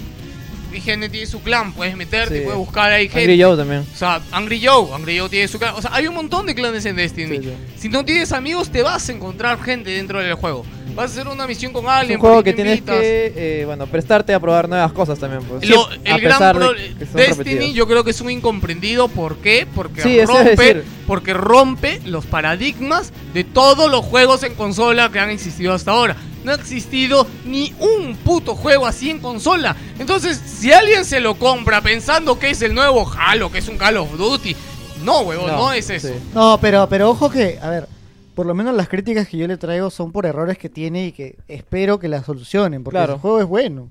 IGN 0.73 1.09
tiene 1.11 1.27
su 1.27 1.41
clan, 1.43 1.73
puedes 1.73 1.97
meterte, 1.97 2.39
Sí. 2.39 2.45
puedes 2.45 2.59
buscar 2.59 2.93
ahí 2.93 3.09
gente. 3.09 3.21
Angry 3.23 3.43
Joe 3.43 3.57
también. 3.57 3.85
O 3.93 3.97
sea, 3.97 4.21
Angry 4.33 4.61
Joe, 4.65 4.95
Angry 4.95 5.19
Joe 5.19 5.29
tiene 5.29 5.49
su 5.49 5.59
clan. 5.59 5.75
O 5.75 5.83
sea, 5.83 5.91
hay 5.95 6.07
un 6.07 6.15
montón 6.15 6.47
de 6.47 6.55
clanes 6.55 6.85
en 6.87 6.97
Destiny. 6.97 7.41
Si 7.79 7.89
no 7.89 8.05
tienes 8.05 8.33
amigos, 8.33 8.71
te 8.71 8.83
vas 8.83 9.09
a 9.09 9.13
encontrar 9.13 9.61
gente 9.63 9.91
dentro 9.91 10.21
del 10.21 10.35
juego. 10.35 10.65
Vas 10.95 11.11
a 11.11 11.21
hacer 11.21 11.29
una 11.33 11.47
misión 11.47 11.73
con 11.75 11.85
Es 11.85 11.91
alguien. 11.91 12.17
un 12.19 12.21
juego 12.23 12.43
que 12.43 12.53
tienes 12.55 12.81
que, 12.81 13.33
eh, 13.37 13.65
bueno, 13.67 13.87
prestarte 13.87 14.33
a 14.33 14.41
probar 14.41 14.67
nuevas 14.69 14.93
cosas 14.93 15.19
también. 15.19 15.43
Pues. 15.45 15.69
Lo- 15.69 15.87
a 15.89 15.95
el 15.95 16.21
gran 16.21 16.39
pesar 16.39 16.59
de 16.59 16.65
pro- 16.65 16.75
que 16.99 17.07
son 17.07 17.17
Destiny 17.17 17.73
yo 17.75 17.87
creo 17.87 18.03
que 18.03 18.11
es 18.13 18.21
un 18.23 18.31
incomprendido. 18.31 19.09
¿Por 19.09 19.37
qué? 19.39 19.67
Porque 19.75 20.25
rompe, 20.25 20.83
porque 21.07 21.35
rompe 21.35 22.01
los 22.07 22.25
paradigmas 22.25 23.13
de 23.35 23.45
todos 23.45 23.91
los 23.91 24.05
juegos 24.05 24.43
en 24.43 24.55
consola 24.55 25.11
que 25.13 25.19
han 25.19 25.29
existido 25.31 25.75
hasta 25.75 25.91
ahora. 25.91 26.17
No 26.47 26.53
ha 26.53 26.55
existido 26.55 27.27
ni 27.45 27.75
un 27.81 28.15
puto 28.19 28.55
juego 28.55 28.87
así 28.87 29.11
en 29.11 29.19
consola. 29.19 29.75
Entonces, 29.99 30.39
si 30.39 30.73
alguien 30.73 31.05
se 31.05 31.19
lo 31.19 31.35
compra 31.35 31.81
pensando 31.81 32.39
que 32.39 32.51
es 32.51 32.63
el 32.63 32.73
nuevo 32.73 33.05
Halo, 33.19 33.51
que 33.51 33.59
es 33.59 33.67
un 33.67 33.77
Call 33.77 33.97
of 33.97 34.17
Duty, 34.17 34.55
no, 35.03 35.23
huevón, 35.23 35.49
no, 35.49 35.73
es 35.73 35.91
eso. 35.91 36.11
No, 36.35 36.57
pero, 36.61 36.89
pero 36.89 37.11
ojo 37.11 37.29
que, 37.31 37.59
a 37.61 37.69
ver, 37.69 37.89
por 38.37 38.47
lo 38.47 38.55
menos 38.55 38.77
las 38.77 38.89
críticas 38.89 39.27
que 39.27 39.39
yo 39.39 39.49
le 39.49 39.57
traigo 39.57 39.91
son 39.91 40.13
por 40.13 40.25
errores 40.25 40.57
que 40.57 40.69
tiene 40.69 41.07
y 41.07 41.13
que 41.13 41.35
espero 41.49 41.99
que 41.99 42.07
las 42.07 42.25
solucionen, 42.25 42.85
porque 42.85 42.99
Claro. 42.99 43.15
el 43.15 43.19
juego 43.19 43.41
es 43.41 43.47
bueno. 43.47 43.89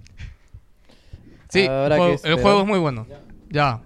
Sí, 1.50 1.68
el 1.70 2.40
juego 2.42 2.62
es 2.62 2.66
muy 2.68 2.80
bueno. 2.80 3.06
Ya. 3.50 3.82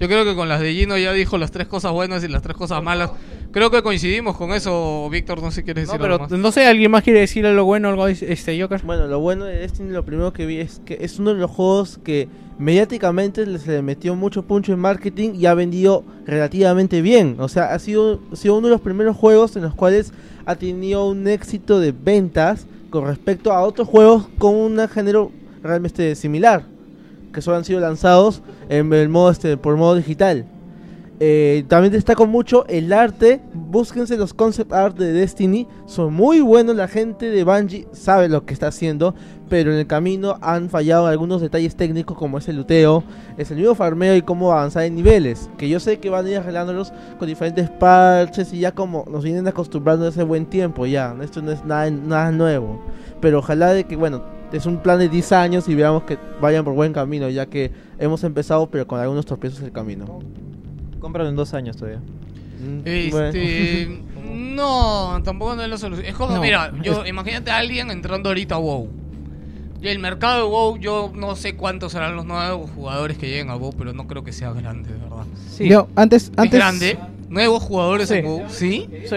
Yo 0.00 0.08
creo 0.08 0.24
que 0.24 0.34
con 0.34 0.48
las 0.48 0.60
de 0.60 0.72
Gino 0.72 0.96
ya 0.96 1.12
dijo 1.12 1.36
las 1.36 1.50
tres 1.50 1.68
cosas 1.68 1.92
buenas 1.92 2.24
y 2.24 2.28
las 2.28 2.40
tres 2.40 2.56
cosas 2.56 2.82
malas. 2.82 3.10
Creo 3.52 3.70
que 3.70 3.82
coincidimos 3.82 4.34
con 4.36 4.52
eso, 4.52 5.08
Víctor. 5.10 5.42
No 5.42 5.50
sé 5.50 5.56
si 5.60 5.64
quieres 5.64 5.86
No, 5.88 5.92
decir 5.92 6.00
pero 6.00 6.14
algo 6.14 6.28
más. 6.28 6.38
no 6.38 6.52
sé, 6.52 6.64
¿alguien 6.66 6.90
más 6.90 7.02
quiere 7.02 7.20
decir 7.20 7.44
algo 7.44 7.64
bueno 7.64 7.90
algo 7.90 8.06
este 8.08 8.58
Joker? 8.60 8.80
Bueno, 8.82 9.06
lo 9.08 9.20
bueno 9.20 9.44
de 9.44 9.58
Destiny, 9.58 9.90
lo 9.90 10.02
primero 10.04 10.32
que 10.32 10.46
vi 10.46 10.58
es 10.58 10.80
que 10.86 10.96
es 11.02 11.18
uno 11.18 11.34
de 11.34 11.40
los 11.40 11.50
juegos 11.50 11.98
que 12.02 12.28
mediáticamente 12.58 13.44
se 13.58 13.72
le 13.72 13.82
metió 13.82 14.14
mucho 14.14 14.42
puncho 14.44 14.72
en 14.72 14.78
marketing 14.78 15.32
y 15.34 15.44
ha 15.44 15.52
vendido 15.54 16.04
relativamente 16.24 17.02
bien. 17.02 17.36
O 17.38 17.48
sea, 17.48 17.74
ha 17.74 17.78
sido, 17.78 18.20
ha 18.32 18.36
sido 18.36 18.56
uno 18.56 18.68
de 18.68 18.72
los 18.72 18.80
primeros 18.80 19.16
juegos 19.16 19.54
en 19.56 19.62
los 19.62 19.74
cuales 19.74 20.12
ha 20.46 20.54
tenido 20.56 21.06
un 21.08 21.28
éxito 21.28 21.78
de 21.78 21.92
ventas 21.92 22.66
con 22.88 23.06
respecto 23.06 23.52
a 23.52 23.60
otros 23.62 23.86
juegos 23.86 24.28
con 24.38 24.54
un 24.54 24.88
género 24.88 25.30
realmente 25.62 26.14
similar, 26.14 26.64
que 27.32 27.42
solo 27.42 27.56
han 27.56 27.64
sido 27.64 27.80
lanzados 27.80 28.42
en 28.68 28.92
el 28.92 29.08
modo 29.08 29.30
este, 29.30 29.56
por 29.56 29.76
modo 29.76 29.94
digital. 29.94 30.46
Eh, 31.22 31.64
también 31.68 31.92
destaco 31.92 32.26
mucho 32.26 32.66
el 32.66 32.92
arte. 32.94 33.42
Búsquense 33.52 34.16
los 34.16 34.32
concept 34.32 34.72
art 34.72 34.96
de 34.96 35.12
Destiny. 35.12 35.68
Son 35.84 36.14
muy 36.14 36.40
buenos. 36.40 36.74
La 36.74 36.88
gente 36.88 37.28
de 37.28 37.44
Bungie 37.44 37.86
sabe 37.92 38.30
lo 38.30 38.46
que 38.46 38.54
está 38.54 38.68
haciendo. 38.68 39.14
Pero 39.50 39.70
en 39.70 39.78
el 39.78 39.86
camino 39.86 40.38
han 40.40 40.70
fallado 40.70 41.06
algunos 41.06 41.42
detalles 41.42 41.76
técnicos 41.76 42.16
como 42.16 42.38
es 42.38 42.48
el 42.48 42.56
luteo, 42.56 43.02
es 43.36 43.50
el 43.50 43.56
mismo 43.56 43.74
farmeo 43.74 44.14
y 44.14 44.22
cómo 44.22 44.52
avanzar 44.52 44.84
en 44.84 44.94
niveles. 44.94 45.50
Que 45.58 45.68
yo 45.68 45.78
sé 45.78 45.98
que 45.98 46.08
van 46.08 46.24
a 46.24 46.30
ir 46.30 46.36
arreglándolos 46.38 46.92
con 47.18 47.26
diferentes 47.28 47.68
parches 47.68 48.52
y 48.54 48.60
ya 48.60 48.72
como 48.72 49.04
nos 49.10 49.24
vienen 49.24 49.46
acostumbrando 49.48 50.06
hace 50.06 50.22
buen 50.22 50.46
tiempo 50.46 50.86
ya. 50.86 51.14
Esto 51.20 51.42
no 51.42 51.50
es 51.50 51.64
nada, 51.64 51.90
nada 51.90 52.30
nuevo. 52.30 52.80
Pero 53.20 53.40
ojalá 53.40 53.72
de 53.74 53.84
que, 53.84 53.96
bueno, 53.96 54.22
es 54.52 54.66
un 54.66 54.78
plan 54.78 54.98
de 54.98 55.08
10 55.08 55.32
años 55.32 55.68
y 55.68 55.74
veamos 55.74 56.04
que 56.04 56.18
vayan 56.40 56.64
por 56.64 56.74
buen 56.74 56.92
camino. 56.92 57.28
Ya 57.28 57.46
que 57.46 57.70
hemos 57.98 58.22
empezado 58.24 58.68
pero 58.70 58.86
con 58.86 59.00
algunos 59.00 59.26
tropiezos 59.26 59.60
en 59.60 59.66
el 59.66 59.72
camino. 59.72 60.20
Cómpralo 60.98 61.28
en 61.28 61.36
dos 61.36 61.54
años 61.54 61.76
todavía. 61.76 62.00
Este. 62.84 64.02
no, 64.32 65.20
tampoco 65.24 65.54
no 65.56 65.62
es 65.62 65.68
la 65.68 65.78
solución. 65.78 66.06
Es 66.06 66.14
como, 66.14 66.34
No, 66.34 66.40
mira, 66.40 66.72
yo 66.82 67.02
es- 67.02 67.08
imagínate 67.08 67.50
a 67.50 67.58
alguien 67.58 67.90
entrando 67.90 68.28
ahorita 68.28 68.56
a 68.56 68.58
WoW. 68.58 68.88
Y 69.82 69.88
el 69.88 69.98
mercado 69.98 70.36
de 70.44 70.50
WoW, 70.50 70.76
yo 70.78 71.10
no 71.14 71.34
sé 71.36 71.56
cuántos 71.56 71.92
serán 71.92 72.14
los 72.14 72.26
nuevos 72.26 72.70
jugadores 72.70 73.16
que 73.16 73.28
lleguen 73.28 73.48
a 73.48 73.56
WoW, 73.56 73.72
pero 73.78 73.94
no 73.94 74.06
creo 74.06 74.22
que 74.22 74.32
sea 74.32 74.52
grande, 74.52 74.92
de 74.92 74.98
verdad. 74.98 75.24
Yo, 75.58 75.88
antes, 75.96 76.24
¿Es 76.24 76.32
antes 76.36 76.58
grande? 76.60 76.98
¿Nuevos 77.30 77.62
jugadores 77.62 78.08
Sí. 78.10 78.16
en 78.16 78.24
WoW? 78.26 78.42
¿Sí? 78.48 78.88
Sí. 79.06 79.16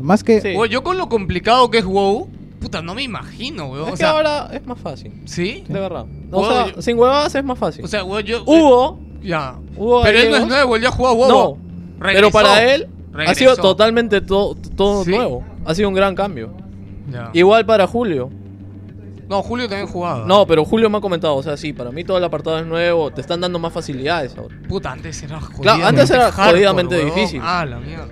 Más 0.00 0.22
que 0.22 0.56
yo 0.70 0.82
con 0.84 0.96
lo 0.98 1.08
complicado 1.08 1.70
que 1.70 1.78
es 1.78 1.84
WoW, 1.84 2.28
puta, 2.60 2.82
no 2.82 2.94
me 2.94 3.02
imagino, 3.02 3.66
weón. 3.66 3.88
Es 3.88 3.94
o 3.94 3.96
que 3.96 4.04
ahora 4.04 4.48
es 4.52 4.66
más 4.66 4.78
fácil. 4.78 5.12
¿Sí? 5.24 5.64
De 5.68 5.78
verdad. 5.80 6.06
O 6.30 6.46
sea, 6.46 6.74
yo- 6.74 6.82
sin 6.82 6.98
huevadas 6.98 7.34
es 7.34 7.44
más 7.44 7.58
fácil. 7.58 7.84
O 7.84 7.88
sea, 7.88 8.04
weón, 8.04 8.22
yo. 8.24 8.42
Hugo. 8.44 8.98
Ya. 9.22 9.56
Hugo 9.76 10.02
Pero 10.02 10.18
él 10.18 10.30
no 10.30 10.36
es 10.36 10.46
nuevo, 10.46 10.76
él 10.76 10.82
ya 10.82 10.90
jugó 10.90 11.08
a 11.08 11.12
WoW. 11.12 11.28
No. 11.28 11.58
Regresó. 11.98 12.14
Pero 12.14 12.30
para 12.30 12.62
él 12.74 12.88
ha 13.26 13.34
sido 13.34 13.56
totalmente 13.56 14.20
to- 14.20 14.56
todo 14.76 15.04
Sí. 15.04 15.10
nuevo. 15.10 15.44
Ha 15.64 15.74
sido 15.74 15.88
un 15.88 15.94
gran 15.94 16.14
cambio. 16.14 16.50
Ya. 17.10 17.30
Igual 17.32 17.64
para 17.66 17.86
Julio. 17.86 18.30
No, 19.28 19.42
Julio 19.42 19.68
también 19.68 19.88
jugaba. 19.88 20.24
No, 20.24 20.46
pero 20.46 20.64
Julio 20.64 20.88
me 20.88 20.98
ha 20.98 21.00
comentado, 21.00 21.34
o 21.34 21.42
sea, 21.42 21.56
sí, 21.56 21.72
para 21.72 21.90
mí 21.90 22.04
todo 22.04 22.16
el 22.18 22.22
apartado 22.22 22.60
es 22.60 22.66
nuevo, 22.66 23.10
te 23.10 23.20
están 23.20 23.40
dando 23.40 23.58
más 23.58 23.72
facilidades 23.72 24.36
ahora. 24.38 24.54
Puta, 24.68 24.92
antes 24.92 25.20
era 25.20 25.40
jodidamente 25.40 25.62
Claro, 25.62 25.86
antes 25.88 26.10
era 26.10 26.30
jodidamente 26.30 27.04
difícil. 27.04 27.40
Ah, 27.42 27.66
la 27.68 27.78
mierda. 27.80 28.06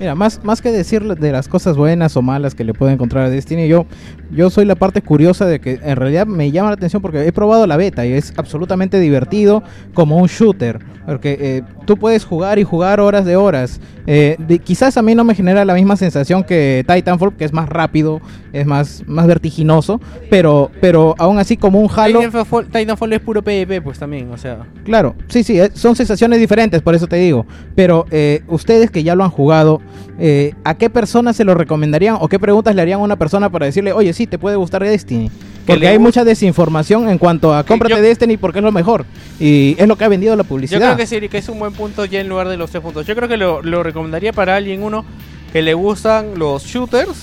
Mira, 0.00 0.14
más, 0.14 0.42
más 0.42 0.62
que 0.62 0.72
decir 0.72 1.02
de 1.02 1.30
las 1.30 1.46
cosas 1.46 1.76
buenas 1.76 2.16
o 2.16 2.22
malas 2.22 2.54
que 2.54 2.64
le 2.64 2.72
puede 2.72 2.94
encontrar 2.94 3.26
a 3.26 3.28
Destiny, 3.28 3.68
yo, 3.68 3.84
yo 4.30 4.48
soy 4.48 4.64
la 4.64 4.74
parte 4.74 5.02
curiosa 5.02 5.44
de 5.44 5.60
que 5.60 5.78
en 5.82 5.94
realidad 5.94 6.26
me 6.26 6.50
llama 6.50 6.70
la 6.70 6.76
atención 6.76 7.02
porque 7.02 7.26
he 7.26 7.32
probado 7.32 7.66
la 7.66 7.76
beta 7.76 8.06
y 8.06 8.12
es 8.14 8.32
absolutamente 8.38 8.98
divertido 8.98 9.62
como 9.92 10.16
un 10.16 10.26
shooter. 10.26 10.78
Porque 11.04 11.36
eh, 11.38 11.62
tú 11.90 11.96
puedes 11.96 12.24
jugar 12.24 12.60
y 12.60 12.62
jugar 12.62 13.00
horas 13.00 13.24
de 13.24 13.34
horas. 13.34 13.80
Eh, 14.06 14.36
de- 14.38 14.60
quizás 14.60 14.96
a 14.96 15.02
mí 15.02 15.16
no 15.16 15.24
me 15.24 15.34
genera 15.34 15.64
la 15.64 15.74
misma 15.74 15.96
sensación 15.96 16.44
que 16.44 16.84
Titanfall, 16.86 17.34
que 17.36 17.44
es 17.44 17.52
más 17.52 17.68
rápido, 17.68 18.20
es 18.52 18.64
más, 18.64 19.02
más 19.08 19.26
vertiginoso, 19.26 20.00
pero, 20.30 20.70
pero 20.80 21.16
aún 21.18 21.40
así 21.40 21.56
como 21.56 21.80
un 21.80 21.90
Halo... 21.92 22.20
Titanfall, 22.20 22.66
Titanfall 22.66 23.12
es 23.14 23.18
puro 23.18 23.42
PvP, 23.42 23.82
pues 23.82 23.98
también, 23.98 24.30
o 24.30 24.38
sea. 24.38 24.58
Claro, 24.84 25.16
sí, 25.26 25.42
sí, 25.42 25.60
eh, 25.60 25.72
son 25.74 25.96
sensaciones 25.96 26.38
diferentes, 26.38 26.80
por 26.80 26.94
eso 26.94 27.08
te 27.08 27.16
digo. 27.16 27.44
Pero 27.74 28.06
eh, 28.12 28.44
ustedes 28.46 28.92
que 28.92 29.02
ya 29.02 29.16
lo 29.16 29.24
han 29.24 29.30
jugado, 29.30 29.80
eh, 30.20 30.54
¿a 30.62 30.74
qué 30.74 30.90
personas 30.90 31.34
se 31.34 31.42
lo 31.42 31.54
recomendarían 31.54 32.18
o 32.20 32.28
qué 32.28 32.38
preguntas 32.38 32.72
le 32.76 32.82
harían 32.82 33.00
a 33.00 33.02
una 33.02 33.16
persona 33.16 33.50
para 33.50 33.66
decirle, 33.66 33.92
oye, 33.92 34.12
sí, 34.12 34.28
te 34.28 34.38
puede 34.38 34.54
gustar 34.54 34.84
Destiny? 34.84 35.28
Porque 35.70 35.80
le 35.84 35.88
hay 35.88 35.98
mucha 35.98 36.24
desinformación 36.24 37.08
en 37.08 37.18
cuanto 37.18 37.54
a 37.54 37.64
cómprate 37.64 37.94
yo- 37.96 38.02
Destiny 38.02 38.36
porque 38.36 38.58
es 38.58 38.64
lo 38.64 38.72
mejor. 38.72 39.04
Y 39.38 39.74
es 39.78 39.86
lo 39.88 39.96
que 39.96 40.04
ha 40.04 40.08
vendido 40.08 40.36
la 40.36 40.42
Yo 40.42 40.48
publicidad. 40.48 40.80
creo 40.80 40.96
que 40.96 41.06
sí, 41.06 41.28
que 41.28 41.38
es 41.38 41.48
un 41.48 41.58
buen 41.58 41.72
punto 41.72 42.04
ya 42.04 42.20
en 42.20 42.28
lugar 42.28 42.48
de 42.48 42.56
los 42.56 42.70
tres 42.70 42.82
puntos. 42.82 43.06
Yo 43.06 43.14
creo 43.16 43.28
que 43.28 43.36
lo, 43.36 43.62
lo 43.62 43.82
recomendaría 43.82 44.32
para 44.32 44.56
alguien 44.56 44.82
uno 44.82 45.04
que 45.52 45.62
le 45.62 45.74
gustan 45.74 46.38
los 46.38 46.64
shooters, 46.64 47.16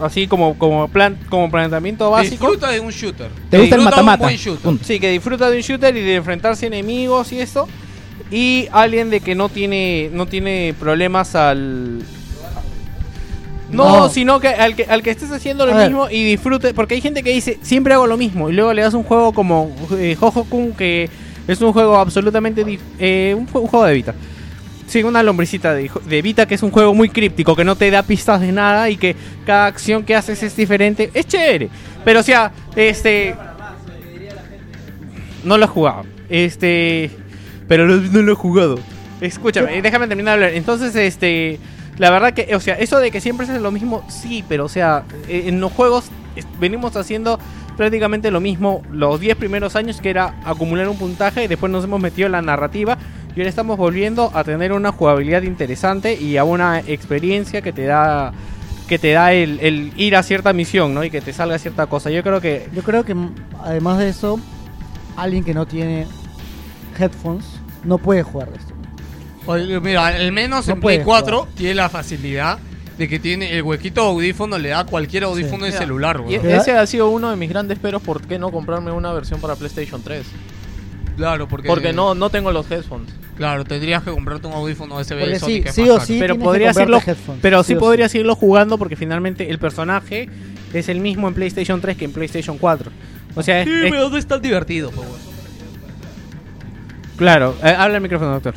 así 0.00 0.26
como 0.26 0.58
como 0.58 0.88
plan 0.88 1.16
como 1.28 1.50
planteamiento 1.50 2.10
básico. 2.10 2.46
Disfruta 2.46 2.70
de 2.70 2.80
un 2.80 2.90
shooter. 2.90 3.28
¿Te 3.28 3.32
gusta 3.32 3.56
el 3.56 3.60
Disfruta 3.60 3.76
de 3.76 3.78
un 3.80 3.84
mata-mata? 3.84 4.24
buen 4.24 4.36
shooter. 4.36 4.62
Punto. 4.62 4.84
Sí, 4.84 4.98
que 4.98 5.10
disfruta 5.10 5.48
de 5.50 5.56
un 5.56 5.62
shooter 5.62 5.96
y 5.96 6.00
de 6.00 6.14
enfrentarse 6.16 6.66
a 6.66 6.68
enemigos 6.68 7.32
y 7.32 7.40
esto. 7.40 7.68
Y 8.30 8.68
alguien 8.72 9.10
de 9.10 9.20
que 9.20 9.34
no 9.34 9.48
tiene 9.48 10.10
no 10.12 10.26
tiene 10.26 10.74
problemas 10.80 11.34
al 11.34 12.00
no, 13.72 13.96
No. 14.00 14.08
sino 14.08 14.38
que 14.38 14.48
al, 14.48 14.76
que 14.76 14.84
al 14.84 15.02
que 15.02 15.10
estés 15.10 15.30
haciendo 15.32 15.66
lo 15.66 15.72
A 15.72 15.76
ver. 15.76 15.88
mismo 15.88 16.08
y 16.10 16.22
disfrute, 16.24 16.74
porque 16.74 16.94
hay 16.94 17.00
gente 17.00 17.22
que 17.22 17.30
dice, 17.32 17.58
siempre 17.62 17.94
hago 17.94 18.06
lo 18.06 18.16
mismo, 18.16 18.48
y 18.50 18.52
luego 18.52 18.72
le 18.72 18.82
das 18.82 18.94
un 18.94 19.02
juego 19.02 19.32
como 19.32 19.74
eh, 19.98 20.14
Jojo-kun, 20.18 20.72
que 20.72 21.08
es 21.48 21.60
un 21.60 21.72
juego 21.72 21.96
absolutamente, 21.96 22.64
eh, 22.98 23.34
un, 23.36 23.48
jue- 23.48 23.60
un 23.62 23.66
juego 23.66 23.84
de 23.86 23.94
Vita. 23.94 24.14
Sí, 24.86 25.02
una 25.02 25.22
lombricita 25.22 25.72
de, 25.74 25.90
de 26.06 26.22
Vita, 26.22 26.44
que 26.46 26.54
es 26.54 26.62
un 26.62 26.70
juego 26.70 26.92
muy 26.92 27.08
críptico, 27.08 27.56
que 27.56 27.64
no 27.64 27.76
te 27.76 27.90
da 27.90 28.02
pistas 28.02 28.40
de 28.42 28.52
nada 28.52 28.90
y 28.90 28.96
que 28.98 29.16
cada 29.46 29.64
acción 29.66 30.04
que 30.04 30.14
haces 30.14 30.42
es 30.42 30.54
diferente. 30.54 31.10
Es 31.14 31.26
chévere, 31.26 31.70
pero 32.04 32.20
o 32.20 32.22
sea, 32.22 32.52
este... 32.76 33.34
No 35.44 35.56
lo 35.58 35.64
he 35.64 35.68
jugado. 35.68 36.04
Este... 36.28 37.10
Pero 37.68 37.86
no, 37.86 37.96
no 37.96 38.22
lo 38.22 38.32
he 38.32 38.34
jugado. 38.36 38.78
Escúchame, 39.20 39.80
déjame 39.82 40.06
terminar 40.08 40.38
de 40.38 40.44
hablar. 40.46 40.56
Entonces, 40.58 40.94
este... 40.94 41.58
La 41.98 42.10
verdad 42.10 42.32
que, 42.32 42.54
o 42.56 42.60
sea, 42.60 42.74
eso 42.74 42.98
de 42.98 43.10
que 43.10 43.20
siempre 43.20 43.46
es 43.46 43.60
lo 43.60 43.70
mismo, 43.70 44.04
sí, 44.08 44.44
pero 44.48 44.64
o 44.64 44.68
sea, 44.68 45.04
eh, 45.28 45.44
en 45.46 45.60
los 45.60 45.72
juegos 45.72 46.10
venimos 46.58 46.96
haciendo 46.96 47.38
prácticamente 47.76 48.30
lo 48.30 48.40
mismo 48.40 48.82
los 48.90 49.20
10 49.20 49.36
primeros 49.36 49.76
años, 49.76 50.00
que 50.00 50.10
era 50.10 50.34
acumular 50.44 50.88
un 50.88 50.96
puntaje, 50.96 51.44
y 51.44 51.48
después 51.48 51.70
nos 51.70 51.84
hemos 51.84 52.00
metido 52.00 52.26
en 52.26 52.32
la 52.32 52.42
narrativa, 52.42 52.96
y 53.34 53.40
ahora 53.40 53.48
estamos 53.48 53.78
volviendo 53.78 54.30
a 54.34 54.44
tener 54.44 54.72
una 54.72 54.92
jugabilidad 54.92 55.42
interesante 55.42 56.14
y 56.14 56.36
a 56.36 56.44
una 56.44 56.80
experiencia 56.80 57.62
que 57.62 57.72
te 57.72 57.84
da 57.84 58.32
que 58.88 58.98
te 58.98 59.12
da 59.12 59.32
el, 59.32 59.92
ir 59.96 60.16
a 60.16 60.22
cierta 60.22 60.52
misión, 60.52 60.92
¿no? 60.92 61.02
Y 61.02 61.08
que 61.08 61.22
te 61.22 61.32
salga 61.32 61.58
cierta 61.58 61.86
cosa. 61.86 62.10
Yo 62.10 62.22
creo 62.22 62.42
que 62.42 62.68
Yo 62.74 62.82
creo 62.82 63.04
que 63.04 63.16
además 63.62 63.98
de 63.98 64.10
eso, 64.10 64.38
alguien 65.16 65.44
que 65.44 65.54
no 65.54 65.64
tiene 65.64 66.06
headphones 66.98 67.46
no 67.84 67.96
puede 67.96 68.22
jugar 68.22 68.50
esto. 68.54 68.71
Mira, 69.82 70.06
al 70.06 70.32
menos 70.32 70.66
No 70.68 70.74
en 70.74 70.80
Play 70.80 70.98
puede 70.98 71.04
4 71.04 71.48
tiene 71.56 71.74
la 71.74 71.88
facilidad 71.88 72.58
de 72.98 73.08
que 73.08 73.18
tiene 73.18 73.56
el 73.56 73.62
huequito 73.62 74.02
de 74.02 74.06
audífono, 74.08 74.58
le 74.58 74.68
da 74.68 74.84
cualquier 74.84 75.24
audífono 75.24 75.64
de 75.64 75.70
Mira, 75.70 75.78
celular, 75.80 76.22
Y 76.28 76.36
weón. 76.38 76.46
ese 76.50 76.72
ha 76.72 76.86
sido 76.86 77.08
uno 77.10 77.30
de 77.30 77.36
mis 77.36 77.48
grandes 77.48 77.78
peros 77.78 78.02
por 78.02 78.20
qué 78.22 78.38
no 78.38 78.50
comprarme 78.52 78.92
una 78.92 79.12
versión 79.12 79.40
para 79.40 79.56
PlayStation 79.56 80.02
3. 80.02 80.24
Claro, 81.16 81.48
porque 81.48 81.68
Porque 81.68 81.92
no, 81.92 82.14
no 82.14 82.30
tengo 82.30 82.52
los 82.52 82.70
headphones. 82.70 83.12
Claro, 83.36 83.64
tendrías 83.64 84.02
que 84.02 84.10
comprarte 84.10 84.46
un 84.46 84.52
audífono 84.52 84.96
USB 84.96 85.08
Porque 85.18 85.26
de 85.26 85.38
Sony 85.40 85.46
sí, 85.48 85.64
sí 85.72 85.88
o 85.90 85.98
sí 86.00 86.18
pero 86.20 86.34
tienes 86.34 86.38
que 86.38 86.44
podría 86.44 86.66
comprarte 86.68 86.82
irlo, 86.82 86.98
headphones, 87.12 87.42
pero 87.42 87.62
sí 87.62 87.68
sí 87.68 87.72
sí. 87.74 87.80
podrías 87.80 88.14
irlo 88.14 88.36
jugando 88.36 88.78
porque 88.78 88.94
finalmente 88.96 89.50
el 89.50 89.58
personaje 89.58 90.28
es 90.72 90.88
el 90.88 91.00
mismo 91.00 91.28
en 91.28 91.34
PlayStation 91.34 91.80
3 91.80 91.96
que 91.96 92.04
en 92.04 92.12
PlayStation 92.12 92.58
4. 92.58 92.90
O 93.34 93.42
sea, 93.42 93.60
es, 93.62 93.66
Sí, 93.68 93.72
es- 93.84 93.90
pero 93.90 94.02
¿dónde 94.04 94.18
está 94.18 94.34
el 94.36 94.42
divertido, 94.42 94.90
weón? 94.90 95.08
claro, 97.16 97.54
eh, 97.62 97.74
habla 97.76 97.96
el 97.96 98.02
micrófono, 98.02 98.32
doctor. 98.32 98.54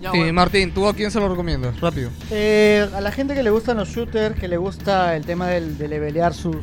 Eh, 0.00 0.32
Martín, 0.32 0.72
¿tú 0.72 0.86
a 0.86 0.94
quién 0.94 1.10
se 1.10 1.20
lo 1.20 1.28
recomiendas? 1.28 1.80
Rápido. 1.80 2.10
Eh, 2.30 2.88
a 2.94 3.00
la 3.00 3.12
gente 3.12 3.34
que 3.34 3.42
le 3.42 3.50
gustan 3.50 3.76
los 3.76 3.88
shooters, 3.88 4.38
que 4.38 4.48
le 4.48 4.56
gusta 4.56 5.16
el 5.16 5.24
tema 5.24 5.48
del, 5.48 5.76
de 5.76 5.88
levelear 5.88 6.34
sus, 6.34 6.56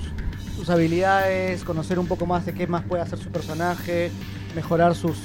sus 0.55 0.69
habilidades, 0.69 1.63
conocer 1.63 1.99
un 1.99 2.07
poco 2.07 2.25
más 2.25 2.45
de 2.45 2.53
qué 2.53 2.67
más 2.67 2.83
puede 2.83 3.03
hacer 3.03 3.19
su 3.19 3.29
personaje, 3.29 4.11
mejorar 4.55 4.95
sus, 4.95 5.17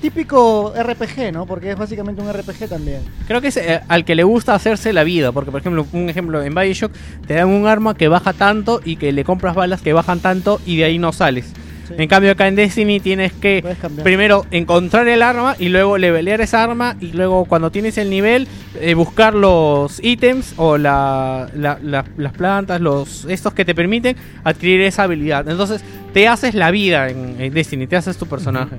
típico 0.00 0.72
RPG, 0.74 1.32
¿no? 1.32 1.44
Porque 1.44 1.72
es 1.72 1.76
básicamente 1.76 2.22
un 2.22 2.32
RPG 2.32 2.68
también. 2.68 3.02
Creo 3.26 3.40
que 3.40 3.48
es 3.48 3.56
eh, 3.56 3.80
al 3.88 4.04
que 4.04 4.14
le 4.14 4.22
gusta 4.22 4.54
hacerse 4.54 4.92
la 4.92 5.02
vida, 5.02 5.32
porque 5.32 5.50
por 5.50 5.60
ejemplo, 5.60 5.86
un 5.92 6.08
ejemplo 6.08 6.42
en 6.42 6.54
Bioshock 6.54 6.92
te 7.26 7.34
dan 7.34 7.48
un 7.48 7.66
arma 7.66 7.94
que 7.94 8.08
baja 8.08 8.32
tanto 8.32 8.80
y 8.84 8.96
que 8.96 9.12
le 9.12 9.24
compras 9.24 9.54
balas 9.54 9.82
que 9.82 9.92
bajan 9.92 10.20
tanto 10.20 10.60
y 10.64 10.76
de 10.76 10.84
ahí 10.84 10.98
no 10.98 11.12
sales. 11.12 11.52
Sí. 11.96 12.02
En 12.02 12.08
cambio 12.08 12.32
acá 12.32 12.48
en 12.48 12.56
Destiny 12.56 13.00
tienes 13.00 13.32
que 13.32 13.60
primero 14.02 14.46
encontrar 14.50 15.06
el 15.08 15.22
arma 15.22 15.56
y 15.58 15.68
luego 15.68 15.98
levelear 15.98 16.40
esa 16.40 16.62
arma 16.62 16.96
y 17.00 17.12
luego 17.12 17.44
cuando 17.44 17.70
tienes 17.70 17.98
el 17.98 18.10
nivel 18.10 18.48
eh, 18.80 18.94
buscar 18.94 19.34
los 19.34 20.02
ítems 20.02 20.54
o 20.56 20.78
la- 20.78 21.48
la- 21.54 21.78
la- 21.82 22.04
las 22.16 22.32
plantas, 22.32 22.80
los 22.80 23.24
estos 23.26 23.52
que 23.54 23.64
te 23.64 23.74
permiten 23.74 24.16
adquirir 24.44 24.80
esa 24.82 25.04
habilidad. 25.04 25.48
Entonces 25.48 25.82
te 26.12 26.28
haces 26.28 26.54
la 26.54 26.70
vida 26.70 27.08
en, 27.08 27.40
en 27.40 27.52
Destiny, 27.54 27.86
te 27.86 27.96
haces 27.96 28.16
tu 28.16 28.26
personaje. 28.26 28.76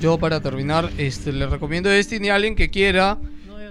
Yo 0.00 0.18
para 0.18 0.40
terminar, 0.40 0.88
este, 0.98 1.32
le 1.32 1.46
recomiendo 1.46 1.88
Destiny 1.88 2.28
a 2.28 2.34
alguien 2.36 2.54
que 2.54 2.70
quiera 2.70 3.18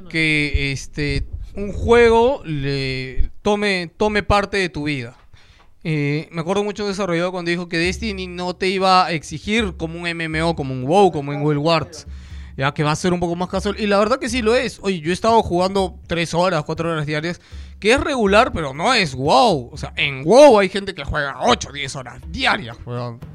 que 0.10 0.72
este 0.72 1.24
un 1.56 1.74
juego 1.74 2.42
le 2.46 3.30
tome, 3.42 3.90
tome 3.98 4.22
parte 4.24 4.58
de 4.58 4.70
tu 4.70 4.84
vida. 4.84 5.16
Eh, 5.84 6.28
me 6.32 6.42
acuerdo 6.42 6.64
mucho 6.64 6.84
de 6.84 6.90
un 6.90 6.94
desarrollador 6.94 7.32
cuando 7.32 7.52
dijo 7.52 7.70
que 7.70 7.78
Destiny 7.78 8.28
no 8.28 8.56
te 8.56 8.68
iba 8.68 9.06
a 9.06 9.12
exigir 9.12 9.76
como 9.78 10.00
un 10.00 10.10
MMO, 10.10 10.56
como 10.56 10.74
un 10.74 10.84
WoW, 10.86 11.12
como 11.12 11.34
en 11.34 11.42
World 11.42 11.62
Wars. 11.62 12.08
Ya 12.58 12.74
que 12.74 12.84
va 12.84 12.92
a 12.92 12.96
ser 12.96 13.14
un 13.14 13.20
poco 13.20 13.36
más 13.36 13.50
casual. 13.50 13.80
Y 13.80 13.86
la 13.86 14.00
verdad 14.00 14.18
que 14.20 14.30
sí 14.30 14.42
lo 14.42 14.56
es. 14.56 14.80
Oye, 14.82 15.00
yo 15.00 15.12
he 15.12 15.14
estado 15.14 15.42
jugando 15.44 16.00
3 16.08 16.34
horas, 16.34 16.64
4 16.66 16.92
horas 16.92 17.06
diarias. 17.06 17.40
Que 17.80 17.92
es 17.92 18.00
regular, 18.02 18.52
pero 18.52 18.74
no 18.74 18.92
es 18.96 19.14
WoW. 19.14 19.70
O 19.72 19.78
sea, 19.78 19.94
en 19.96 20.24
WoW 20.24 20.58
hay 20.58 20.68
gente 20.68 20.96
que 20.96 21.04
juega 21.04 21.36
8, 21.42 21.72
10 21.72 21.96
horas 21.96 22.22
diarias. 22.30 22.76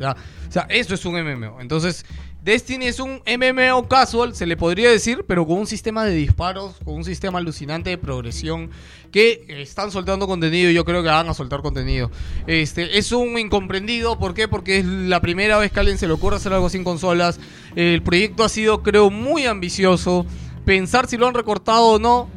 ¿ya? 0.01 0.11
O 0.11 0.53
sea, 0.53 0.67
eso 0.69 0.95
es 0.95 1.05
un 1.05 1.15
MMO. 1.23 1.61
Entonces, 1.61 2.05
Destiny 2.43 2.87
es 2.87 2.99
un 2.99 3.21
MMO 3.25 3.87
casual, 3.87 4.35
se 4.35 4.47
le 4.47 4.57
podría 4.57 4.91
decir, 4.91 5.25
pero 5.29 5.47
con 5.47 5.59
un 5.59 5.67
sistema 5.69 6.05
de 6.05 6.12
disparos, 6.12 6.75
con 6.85 6.95
un 6.95 7.05
sistema 7.05 7.39
alucinante 7.39 7.91
de 7.91 7.99
progresión, 7.99 8.69
que 9.12 9.45
están 9.47 9.93
soltando 9.93 10.27
contenido 10.27 10.69
y 10.69 10.75
yo 10.75 10.85
creo 10.85 11.05
que 11.05 11.09
van 11.09 11.29
a 11.29 11.35
soltar 11.35 11.62
contenido. 11.62 12.11
Este, 12.49 12.99
es 12.99 13.12
un 13.12 13.39
incomprendido, 13.39 14.19
¿por 14.19 14.35
qué? 14.35 14.49
Porque 14.49 14.79
es 14.79 14.85
la 14.85 15.21
primera 15.21 15.57
vez 15.57 15.71
que 15.71 15.79
alguien 15.79 15.99
se 15.99 16.09
le 16.09 16.15
ocurre 16.15 16.35
hacer 16.35 16.53
algo 16.53 16.69
sin 16.69 16.83
consolas. 16.83 17.39
El 17.77 18.03
proyecto 18.03 18.43
ha 18.43 18.49
sido, 18.49 18.83
creo, 18.83 19.09
muy 19.09 19.47
ambicioso. 19.47 20.27
Pensar 20.65 21.07
si 21.07 21.17
lo 21.19 21.29
han 21.29 21.35
recortado 21.35 21.85
o 21.91 21.99
no, 22.01 22.29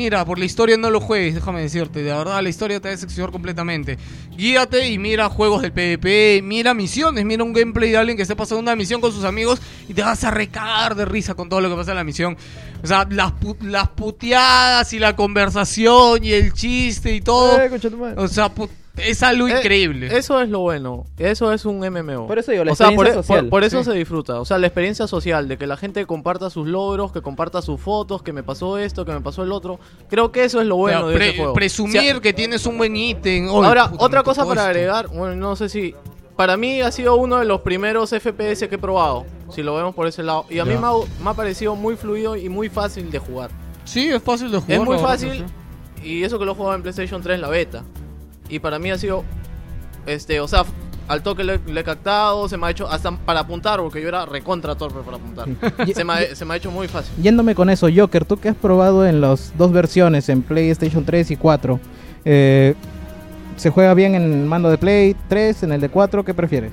mira, 0.00 0.24
por 0.24 0.38
la 0.38 0.46
historia 0.46 0.78
no 0.78 0.88
lo 0.90 0.98
juegues, 0.98 1.34
déjame 1.34 1.60
decirte. 1.60 2.02
De 2.02 2.10
verdad, 2.10 2.42
la 2.42 2.48
historia 2.48 2.80
te 2.80 2.88
va 2.88 2.92
a 2.92 2.96
decepcionar 2.96 3.30
completamente. 3.30 3.98
Guíate 4.34 4.88
y 4.88 4.98
mira 4.98 5.28
juegos 5.28 5.60
del 5.60 5.72
PvP, 5.72 6.40
mira 6.42 6.72
misiones, 6.72 7.22
mira 7.26 7.44
un 7.44 7.52
gameplay 7.52 7.90
de 7.90 7.98
alguien 7.98 8.16
que 8.16 8.22
esté 8.22 8.34
pasando 8.34 8.60
una 8.60 8.74
misión 8.74 9.02
con 9.02 9.12
sus 9.12 9.24
amigos 9.24 9.60
y 9.88 9.92
te 9.92 10.00
vas 10.00 10.24
a 10.24 10.30
recagar 10.30 10.94
de 10.94 11.04
risa 11.04 11.34
con 11.34 11.50
todo 11.50 11.60
lo 11.60 11.68
que 11.68 11.76
pasa 11.76 11.90
en 11.90 11.98
la 11.98 12.04
misión. 12.04 12.34
O 12.82 12.86
sea, 12.86 13.06
las, 13.10 13.32
pu- 13.34 13.60
las 13.60 13.88
puteadas 13.90 14.90
y 14.94 14.98
la 14.98 15.14
conversación 15.14 16.24
y 16.24 16.32
el 16.32 16.54
chiste 16.54 17.14
y 17.14 17.20
todo. 17.20 17.56
Eh. 17.60 17.68
O 18.16 18.26
sea, 18.28 18.54
pu- 18.54 18.70
es 18.96 19.22
algo 19.22 19.48
Eh, 19.48 19.52
increíble. 19.58 20.16
Eso 20.16 20.40
es 20.40 20.48
lo 20.48 20.60
bueno. 20.60 21.06
Eso 21.18 21.52
es 21.52 21.64
un 21.64 21.78
MMO. 21.84 22.26
Por 22.26 22.38
eso 22.38 22.50
digo, 22.52 22.64
la 22.64 22.72
o 22.72 22.74
sea, 22.74 22.88
por, 22.90 23.06
experiencia 23.06 23.20
e- 23.20 23.22
social. 23.22 23.40
por- 23.44 23.50
por 23.50 23.64
eso 23.64 23.78
Sí. 23.84 23.90
se 23.90 23.96
disfruta. 23.96 24.40
O 24.40 24.44
sea, 24.44 24.58
la 24.58 24.66
experiencia 24.66 25.06
social 25.06 25.48
de 25.48 25.56
que 25.58 25.66
la 25.66 25.76
gente 25.76 26.04
comparta 26.06 26.50
sus 26.50 26.66
logros, 26.66 27.12
que 27.12 27.22
comparta 27.22 27.62
sus 27.62 27.80
fotos, 27.80 28.22
que 28.22 28.32
me 28.32 28.42
pasó 28.42 28.78
esto, 28.78 29.04
que 29.04 29.12
me 29.12 29.20
pasó 29.20 29.42
el 29.42 29.52
otro. 29.52 29.78
Creo 30.08 30.32
que 30.32 30.44
eso 30.44 30.60
es 30.60 30.66
lo 30.66 30.76
O 30.78 30.88
sea, 30.88 30.98
bueno 30.98 31.08
de 31.08 31.16
pre- 31.16 31.28
ese 31.30 31.36
juego. 31.38 31.52
presumir 31.54 31.98
O 31.98 32.02
sea, 32.02 32.20
que 32.20 32.32
tienes 32.32 32.66
un 32.66 32.76
buen 32.78 32.94
ítem. 32.96 33.48
Ahora, 33.48 33.90
puta, 33.90 34.04
otra 34.04 34.22
cosa 34.22 34.44
para 34.46 34.66
agregar, 34.66 35.08
bueno, 35.08 35.34
no 35.36 35.56
sé 35.56 35.68
si... 35.68 35.94
Para 36.36 36.56
mí 36.56 36.80
ha 36.80 36.90
sido 36.90 37.16
uno 37.16 37.38
de 37.38 37.44
los 37.44 37.60
primeros 37.60 38.10
FPS 38.14 38.66
que 38.68 38.76
he 38.76 38.78
probado, 38.78 39.26
si 39.50 39.62
lo 39.62 39.74
vemos 39.74 39.94
por 39.94 40.06
ese 40.06 40.22
lado. 40.22 40.46
Y 40.48 40.58
a 40.58 40.64
mí 40.64 40.70
me 40.74 40.86
ha, 40.86 40.92
me 41.22 41.30
ha 41.30 41.34
parecido 41.34 41.76
muy 41.76 41.96
fluido 41.96 42.34
y 42.34 42.48
muy 42.48 42.70
fácil 42.70 43.10
de 43.10 43.18
jugar. 43.18 43.50
Sí, 43.84 44.08
es 44.08 44.22
fácil 44.22 44.50
de 44.50 44.56
jugar. 44.58 44.72
Es 44.72 44.78
muy 44.78 44.96
verdad, 44.96 45.02
fácil 45.08 45.44
sí. 46.02 46.08
y 46.08 46.24
eso 46.24 46.38
que 46.38 46.46
lo 46.46 46.52
he 46.52 46.54
jugado 46.54 46.76
en 46.76 46.82
PlayStation 46.82 47.20
3 47.20 47.40
la 47.40 47.48
beta. 47.50 47.82
Y 48.50 48.58
para 48.58 48.78
mí 48.78 48.90
ha 48.90 48.98
sido, 48.98 49.24
este, 50.06 50.40
o 50.40 50.48
sea, 50.48 50.64
al 51.08 51.22
toque 51.22 51.42
le, 51.42 51.58
le 51.66 51.80
he 51.80 51.84
captado, 51.84 52.48
se 52.48 52.56
me 52.56 52.66
ha 52.66 52.70
hecho, 52.70 52.88
hasta 52.88 53.10
para 53.10 53.40
apuntar, 53.40 53.80
porque 53.80 54.00
yo 54.00 54.08
era 54.08 54.26
recontra 54.26 54.76
torpe 54.76 55.00
para 55.00 55.16
apuntar. 55.16 55.48
se, 55.94 56.04
me 56.04 56.12
ha, 56.12 56.34
se 56.36 56.44
me 56.44 56.54
ha 56.54 56.56
hecho 56.56 56.70
muy 56.70 56.88
fácil. 56.88 57.12
Yéndome 57.22 57.54
con 57.54 57.70
eso, 57.70 57.88
Joker, 57.94 58.24
tú 58.24 58.36
que 58.36 58.48
has 58.48 58.56
probado 58.56 59.06
en 59.06 59.20
las 59.20 59.52
dos 59.56 59.72
versiones, 59.72 60.28
en 60.28 60.42
PlayStation 60.42 61.04
3 61.04 61.32
y 61.32 61.36
4, 61.36 61.80
eh, 62.24 62.74
¿se 63.56 63.70
juega 63.70 63.94
bien 63.94 64.14
en 64.14 64.32
el 64.32 64.46
mando 64.46 64.70
de 64.70 64.78
Play 64.78 65.16
3, 65.28 65.64
en 65.64 65.72
el 65.72 65.80
de 65.80 65.88
4? 65.88 66.24
¿Qué 66.24 66.34
prefieres? 66.34 66.72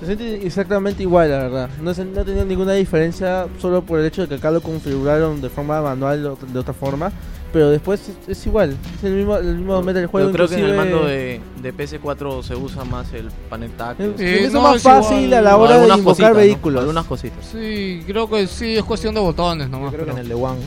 Se 0.00 0.06
siente 0.06 0.44
exactamente 0.44 1.04
igual, 1.04 1.30
la 1.30 1.38
verdad. 1.38 1.70
No, 1.80 1.94
se, 1.94 2.04
no 2.04 2.22
ha 2.22 2.24
tenido 2.24 2.44
ninguna 2.44 2.72
diferencia 2.72 3.46
solo 3.60 3.82
por 3.82 4.00
el 4.00 4.06
hecho 4.06 4.22
de 4.22 4.28
que 4.28 4.34
acá 4.34 4.50
lo 4.50 4.60
configuraron 4.60 5.40
de 5.40 5.48
forma 5.48 5.80
manual 5.80 6.36
de 6.52 6.58
otra 6.58 6.74
forma. 6.74 7.12
Pero 7.52 7.68
después 7.68 8.00
es, 8.08 8.28
es 8.28 8.46
igual, 8.46 8.74
es 8.98 9.04
el 9.04 9.12
mismo, 9.12 9.36
el 9.36 9.56
mismo 9.56 9.82
meta 9.82 9.98
del 9.98 10.08
juego. 10.08 10.28
Yo 10.28 10.32
creo 10.34 10.48
que 10.48 10.54
en 10.54 10.64
el 10.64 10.74
mando 10.74 11.04
de, 11.04 11.38
de 11.60 11.74
PS4 11.74 12.42
se 12.42 12.54
usa 12.56 12.84
más 12.84 13.12
el 13.12 13.28
panel 13.50 13.70
táctil. 13.72 14.14
Eh, 14.18 14.44
es 14.44 14.52
más 14.54 14.82
fácil 14.82 15.34
a 15.34 15.42
la 15.42 15.56
hora 15.58 15.76
de 15.78 15.84
invocar 15.84 16.04
cositas, 16.04 16.30
¿no? 16.30 16.36
vehículos. 16.36 16.80
Algunas 16.80 17.04
cositas. 17.04 17.44
Sí, 17.52 18.02
creo 18.06 18.28
que 18.30 18.46
sí, 18.46 18.76
es 18.76 18.84
cuestión 18.84 19.14
de 19.14 19.20
botones 19.20 19.68
nomás. 19.68 19.92
Creo 19.92 20.06
que 20.06 20.12
en 20.12 20.18
el 20.18 20.28
de 20.28 20.34
One. 20.34 20.60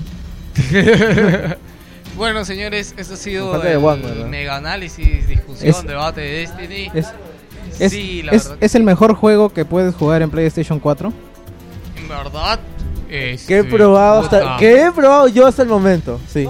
bueno, 2.17 2.45
señores, 2.45 2.93
este 2.97 3.13
ha 3.13 3.17
sido 3.17 3.61
el 3.63 4.25
mega 4.29 4.55
análisis, 4.57 5.27
discusión, 5.27 5.69
Es- 5.69 5.83
debate 5.83 6.21
de 6.21 6.31
Destiny. 6.39 6.91
Es, 6.93 7.07
es, 7.79 7.91
sí, 7.91 8.21
la 8.23 8.31
es- 8.33 8.43
verdad. 8.45 8.57
es 8.61 8.75
el 8.75 8.83
mejor 8.83 9.15
juego 9.15 9.49
que 9.49 9.65
puedes 9.65 9.95
jugar 9.95 10.21
en 10.21 10.29
PlayStation 10.29 10.79
4. 10.79 11.11
En 11.97 12.07
verdad. 12.07 12.59
este, 13.09 13.47
Que 13.47 13.59
he 13.59 13.63
probado 13.63 14.21
hasta, 14.21 14.57
que 14.57 14.85
he 14.85 14.91
probado 14.91 15.27
yo 15.27 15.45
hasta 15.47 15.63
el 15.63 15.67
momento, 15.67 16.19
sí. 16.27 16.47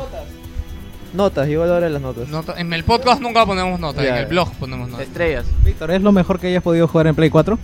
Notas, 1.15 1.47
llegó 1.47 1.65
la 1.65 1.73
hora 1.75 1.85
de 1.87 1.91
las 1.93 2.01
notas. 2.01 2.27
nota- 2.29 2.55
en 2.59 2.71
el 2.73 2.83
podcast 2.83 3.21
nunca 3.21 3.45
ponemos 3.45 3.79
nota, 3.79 4.03
Ya. 4.03 4.09
en 4.09 4.15
el 4.17 4.25
blog 4.27 4.51
ponemos 4.55 4.89
nota. 4.89 5.03
Estrellas. 5.03 5.45
Víctor, 5.63 5.91
¿es 5.91 6.01
lo 6.01 6.11
mejor 6.11 6.39
que 6.39 6.47
hayas 6.47 6.63
podido 6.63 6.87
jugar 6.87 7.07
en 7.07 7.15
Play 7.15 7.29
4? 7.29 7.57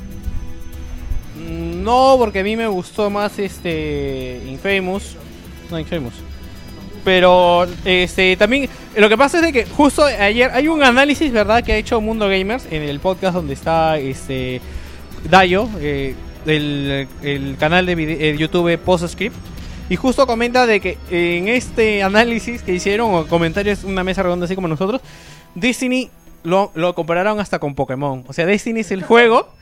Mm, 1.38 1.84
No, 1.84 2.16
porque 2.18 2.40
a 2.40 2.44
mí 2.44 2.56
me 2.56 2.68
gustó 2.68 3.10
más 3.10 3.38
este 3.40 4.42
Infamous. 4.48 5.16
No, 5.70 5.80
Infamous. 5.80 6.14
Pero 7.04 7.66
este 7.84 8.36
también 8.38 8.70
lo 8.96 9.10
que 9.10 9.18
pasa 9.18 9.38
es 9.40 9.44
de 9.46 9.52
que 9.52 9.66
justo 9.66 10.04
ayer 10.04 10.52
hay 10.54 10.68
un 10.68 10.84
análisis, 10.84 11.32
¿verdad? 11.32 11.64
Que 11.64 11.74
ha 11.74 11.78
hecho 11.78 12.00
Mundo 12.00 12.28
Gamers 12.30 12.68
en 12.70 12.84
el 12.84 13.00
podcast 13.00 13.34
donde 13.36 13.54
está 13.56 13.98
este 13.98 14.62
Dayo, 15.30 15.68
eh, 15.80 16.14
del 16.46 17.08
el 17.24 17.56
canal 17.60 17.86
de 17.88 17.96
vide- 17.96 18.18
eh, 18.30 18.38
YouTube 18.38 18.78
Postscript. 18.78 19.36
Y 19.92 19.98
justo 19.98 20.26
comenta 20.26 20.66
de 20.66 20.80
que 20.80 20.98
en 21.10 21.50
este 21.50 22.02
análisis 22.02 22.62
que 22.64 22.74
hicieron, 22.74 23.14
o 23.14 23.28
comentarios, 23.28 23.84
una 23.84 24.04
mesa 24.06 24.24
redonda 24.24 24.46
así 24.46 24.56
como 24.56 24.70
nosotros, 24.70 25.02
Destiny 25.54 26.10
lo, 26.44 26.72
lo 26.76 26.96
compararon 26.96 27.42
hasta 27.42 27.60
con 27.60 27.76
Pokémon. 27.76 28.24
O 28.28 28.32
sea, 28.34 28.46
Destiny 28.46 28.80
es 28.80 28.92
el 28.92 29.04
juego 29.04 29.54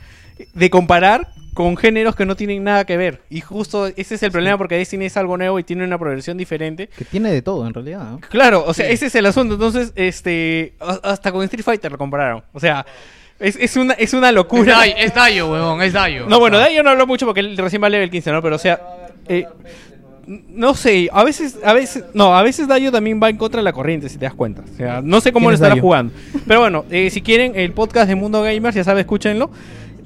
de 0.54 0.70
comparar 0.70 1.30
con 1.56 1.76
géneros 1.78 2.16
que 2.16 2.28
no 2.28 2.36
tienen 2.36 2.64
nada 2.64 2.86
que 2.86 2.96
ver. 2.96 3.22
Y 3.32 3.42
justo 3.42 3.88
ese 3.88 4.16
es 4.16 4.22
el 4.24 4.32
problema 4.32 4.56
porque 4.58 4.76
Destiny 4.76 5.06
es 5.06 5.18
algo 5.18 5.36
nuevo 5.36 5.58
y 5.58 5.64
tiene 5.64 5.84
una 5.84 5.98
progresión 5.98 6.38
diferente. 6.38 6.90
Que 6.96 7.06
tiene 7.06 7.32
de 7.32 7.42
todo 7.42 7.66
en 7.66 7.74
realidad. 7.74 8.12
¿no? 8.12 8.20
Claro, 8.20 8.64
o 8.68 8.74
sea, 8.76 8.86
Sí. 8.86 8.94
ese 8.94 9.08
es 9.08 9.16
el 9.16 9.26
asunto. 9.26 9.56
Entonces, 9.56 9.92
este, 9.96 10.76
hasta 11.02 11.32
con 11.32 11.44
Street 11.44 11.64
Fighter 11.66 11.92
lo 11.92 11.98
compararon. 11.98 12.44
O 12.54 12.60
sea, 12.60 12.86
Es, 13.40 13.56
es 13.56 13.76
una, 13.78 13.94
es 13.94 14.14
una 14.14 14.32
locura. 14.32 14.74
Es 14.74 14.78
Dayo, 14.78 14.96
es 14.98 15.14
Dayo, 15.16 15.52
huevón, 15.52 15.82
es 15.82 15.94
Dayo. 15.94 16.28
No, 16.28 16.40
bueno, 16.40 16.60
de 16.60 16.66
ahí 16.66 16.76
yo 16.76 16.84
no 16.84 16.92
hablo 16.92 17.08
mucho 17.08 17.26
porque 17.26 17.40
él 17.40 17.58
recién 17.58 17.82
va 17.82 17.88
a 17.88 17.90
level 17.90 18.12
15, 18.12 18.32
¿no? 18.34 18.42
Pero 18.42 18.58
o 18.58 18.60
sea, 18.60 18.80
eh, 19.28 19.46
no 20.50 20.76
sé, 20.76 21.10
a 21.12 21.24
veces, 21.24 21.58
a 21.64 21.74
veces, 21.74 22.06
no, 22.14 22.38
a 22.38 22.44
veces 22.44 22.68
Dayo 22.68 22.92
también 22.92 23.20
va 23.22 23.30
en 23.30 23.38
contra 23.38 23.60
de 23.60 23.64
la 23.64 23.74
corriente, 23.74 24.10
si 24.10 24.20
te 24.20 24.26
das 24.26 24.36
cuenta. 24.36 24.64
O 24.72 24.78
sea, 24.78 25.02
no 25.04 25.22
sé 25.22 25.32
cómo 25.32 25.46
¿Quién 25.46 25.52
lo 25.52 25.56
es 25.56 25.60
estará 25.60 25.70
Dayo? 25.74 25.82
jugando. 25.82 26.14
Pero 26.48 26.60
bueno, 26.60 26.86
eh, 26.92 27.10
si 27.10 27.22
quieren 27.22 27.54
el 27.56 27.72
podcast 27.74 28.08
de 28.08 28.16
Mundo 28.16 28.44
Gamers, 28.44 28.76
ya 28.76 28.84
sabes, 28.84 29.02
escúchenlo. 29.02 29.50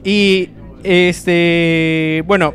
Y 0.03 0.49
este, 0.83 2.23
bueno, 2.25 2.53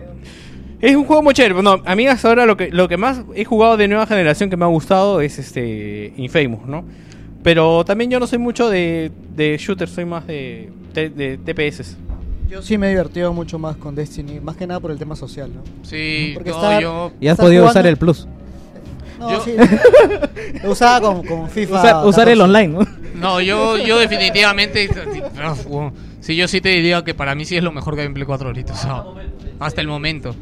es 0.80 0.96
un 0.96 1.04
juego 1.04 1.22
muy 1.22 1.34
chévere. 1.34 1.54
Bueno, 1.54 1.82
a 1.84 1.94
mí 1.94 2.06
hasta 2.06 2.28
ahora 2.28 2.46
lo 2.46 2.56
que, 2.56 2.70
lo 2.70 2.88
que 2.88 2.96
más 2.96 3.22
he 3.34 3.44
jugado 3.44 3.76
de 3.76 3.86
nueva 3.86 4.06
generación 4.06 4.48
que 4.48 4.56
me 4.56 4.64
ha 4.64 4.68
gustado 4.68 5.20
es 5.20 5.38
este 5.38 6.14
Infamous, 6.16 6.66
¿no? 6.66 6.84
Pero 7.42 7.84
también 7.84 8.10
yo 8.10 8.18
no 8.18 8.26
soy 8.26 8.38
mucho 8.38 8.70
de, 8.70 9.10
de 9.36 9.56
shooters, 9.58 9.90
soy 9.92 10.04
más 10.06 10.26
de, 10.26 10.70
de, 10.94 11.10
de 11.10 11.38
TPS. 11.38 11.96
Yo 12.48 12.62
sí 12.62 12.78
me 12.78 12.86
he 12.86 12.90
divertido 12.90 13.32
mucho 13.32 13.58
más 13.58 13.76
con 13.76 13.94
Destiny, 13.94 14.40
más 14.40 14.56
que 14.56 14.66
nada 14.66 14.80
por 14.80 14.90
el 14.90 14.98
tema 14.98 15.14
social, 15.16 15.50
¿no? 15.54 15.62
Sí, 15.82 16.32
Porque 16.34 16.50
no, 16.50 16.56
estar- 16.56 16.80
yo- 16.82 17.12
Y 17.20 17.28
has 17.28 17.36
podido 17.36 17.62
jugando- 17.62 17.70
usar 17.80 17.86
el 17.86 17.96
plus. 17.96 18.26
No, 19.18 19.30
Yo- 19.32 19.40
sí. 19.44 19.52
Lo 20.62 20.70
usaba 20.70 21.00
con, 21.00 21.26
con 21.26 21.50
FIFA. 21.50 21.78
Usar, 21.80 22.06
usar 22.06 22.28
el 22.28 22.38
14. 22.38 22.42
online, 22.42 22.68
¿no? 22.68 22.86
No, 23.20 23.40
yo, 23.40 23.76
yo 23.76 23.98
definitivamente. 23.98 24.88
Sí, 26.20 26.36
yo 26.36 26.46
sí 26.48 26.60
te 26.60 26.68
diría 26.70 27.02
que 27.04 27.14
para 27.14 27.34
mí 27.34 27.44
sí 27.44 27.56
es 27.56 27.62
lo 27.62 27.72
mejor 27.72 27.94
que 27.94 28.02
hay 28.02 28.06
en 28.06 28.14
Play 28.14 28.26
4 28.26 28.48
ahorita. 28.48 28.72
o 28.72 28.76
sea, 28.76 29.02
hasta 29.60 29.80
el 29.80 29.88
momento. 29.88 30.34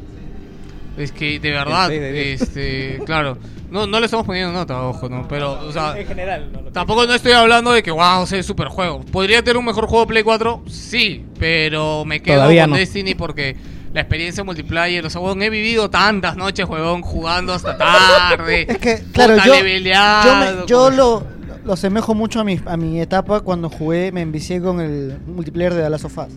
Es 0.97 1.11
que 1.11 1.39
de 1.39 1.51
verdad, 1.51 1.89
diez. 1.89 2.41
este, 2.41 2.99
claro. 3.05 3.37
No, 3.69 3.85
no 3.85 3.99
le 3.99 4.05
estamos 4.05 4.25
poniendo 4.25 4.53
nota, 4.53 4.81
ojo, 4.83 5.09
¿no? 5.09 5.27
Pero, 5.27 5.51
o 5.67 5.71
sea, 5.73 5.99
En 5.99 6.07
general, 6.07 6.49
no, 6.53 6.61
no. 6.61 6.69
tampoco 6.71 7.05
no 7.05 7.13
estoy 7.13 7.33
hablando 7.33 7.71
de 7.71 7.83
que, 7.83 7.91
wow, 7.91 8.23
es 8.31 8.45
super 8.45 8.67
juego. 8.69 9.01
¿Podría 9.01 9.43
tener 9.43 9.57
un 9.57 9.65
mejor 9.65 9.87
juego 9.87 10.07
Play 10.07 10.23
4? 10.23 10.63
Sí, 10.67 11.25
pero 11.37 12.05
me 12.05 12.21
quedo 12.21 12.37
Todavía 12.37 12.63
con 12.63 12.71
no. 12.71 12.77
Destiny 12.77 13.13
porque 13.13 13.57
la 13.93 14.01
experiencia 14.01 14.43
multiplayer, 14.43 15.05
o 15.05 15.09
sea, 15.09 15.19
weón, 15.21 15.41
he 15.41 15.49
vivido 15.49 15.89
tantas 15.89 16.37
noches, 16.37 16.65
huevón, 16.67 17.01
jugando 17.01 17.51
hasta 17.53 17.77
tarde. 17.77 18.65
Es 18.69 18.77
que, 18.77 19.03
claro, 19.11 19.35
yo, 19.45 19.55
yo, 19.55 19.63
me- 19.63 20.65
yo 20.65 20.89
lo, 20.89 21.23
lo 21.65 21.73
asemejo 21.73 22.15
mucho 22.15 22.39
a 22.39 22.45
mi, 22.45 22.59
a 22.65 22.77
mi 22.77 23.01
etapa 23.01 23.41
cuando 23.41 23.69
jugué, 23.69 24.11
me 24.13 24.21
envicié 24.21 24.61
con 24.61 24.79
el 24.79 25.17
multiplayer 25.27 25.73
de 25.73 25.83
The 25.83 25.89
Last 25.89 26.05
of 26.05 26.17
Us. 26.17 26.33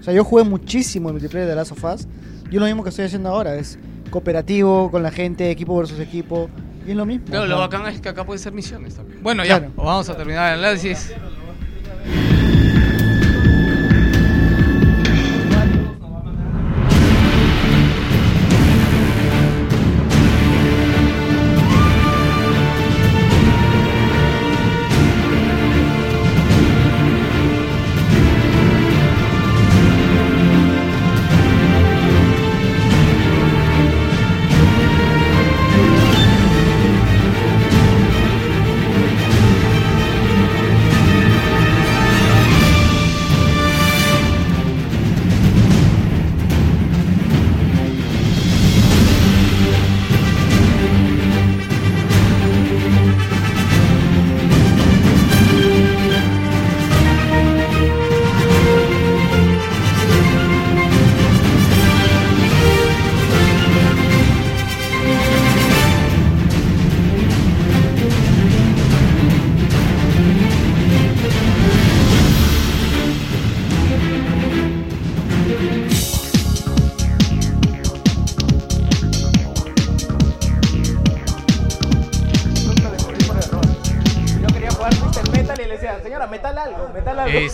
O 0.00 0.02
sea, 0.02 0.12
yo 0.12 0.22
jugué 0.22 0.44
muchísimo 0.44 1.08
el 1.08 1.14
multiplayer 1.14 1.46
de 1.46 1.52
The 1.52 1.56
Last 1.56 1.72
of 1.72 1.82
Us. 1.84 2.06
Yo 2.50 2.60
lo 2.60 2.66
mismo 2.66 2.82
que 2.82 2.88
estoy 2.90 3.04
haciendo 3.06 3.28
ahora, 3.28 3.54
es 3.56 3.78
cooperativo 4.10 4.90
con 4.90 5.02
la 5.02 5.10
gente, 5.10 5.50
equipo 5.50 5.76
versus 5.76 6.00
equipo. 6.00 6.48
Y 6.86 6.92
es 6.92 6.96
lo 6.96 7.04
mismo. 7.04 7.26
Pero 7.30 7.42
o 7.42 7.46
lo 7.46 7.58
bacán 7.58 7.86
es 7.86 8.00
que 8.00 8.08
acá 8.08 8.24
pueden 8.24 8.42
ser 8.42 8.52
misiones 8.52 8.94
también. 8.94 9.22
Bueno, 9.22 9.44
ya, 9.44 9.58
Claro. 9.58 9.72
vamos 9.76 10.08
a 10.08 10.16
terminar 10.16 10.54
el 10.54 10.60
análisis. 10.64 11.12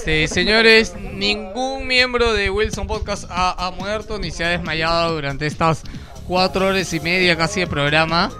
Algo. 0.05 0.25
Este, 0.25 0.29
señores, 0.29 0.95
ningún 1.15 1.87
miembro 1.87 2.33
de 2.33 2.51
Wilson 2.51 2.87
Podcast 2.87 3.25
ha, 3.31 3.67
ha 3.67 3.71
muerto 3.71 4.19
ni 4.19 4.31
se 4.31 4.45
ha 4.45 4.49
desmayado 4.49 5.15
durante 5.15 5.47
estas 5.47 5.83
cuatro 6.27 6.69
horas 6.69 6.93
y 6.93 7.01
media 7.01 7.37
casi 7.37 7.61
de 7.61 7.67
programa. 7.67 8.31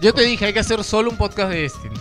Yo 0.00 0.14
te 0.14 0.22
dije, 0.22 0.46
hay 0.46 0.52
que 0.52 0.60
hacer 0.60 0.84
solo 0.84 1.10
un 1.10 1.16
podcast 1.16 1.50
de 1.50 1.62
Destiny. 1.62 1.96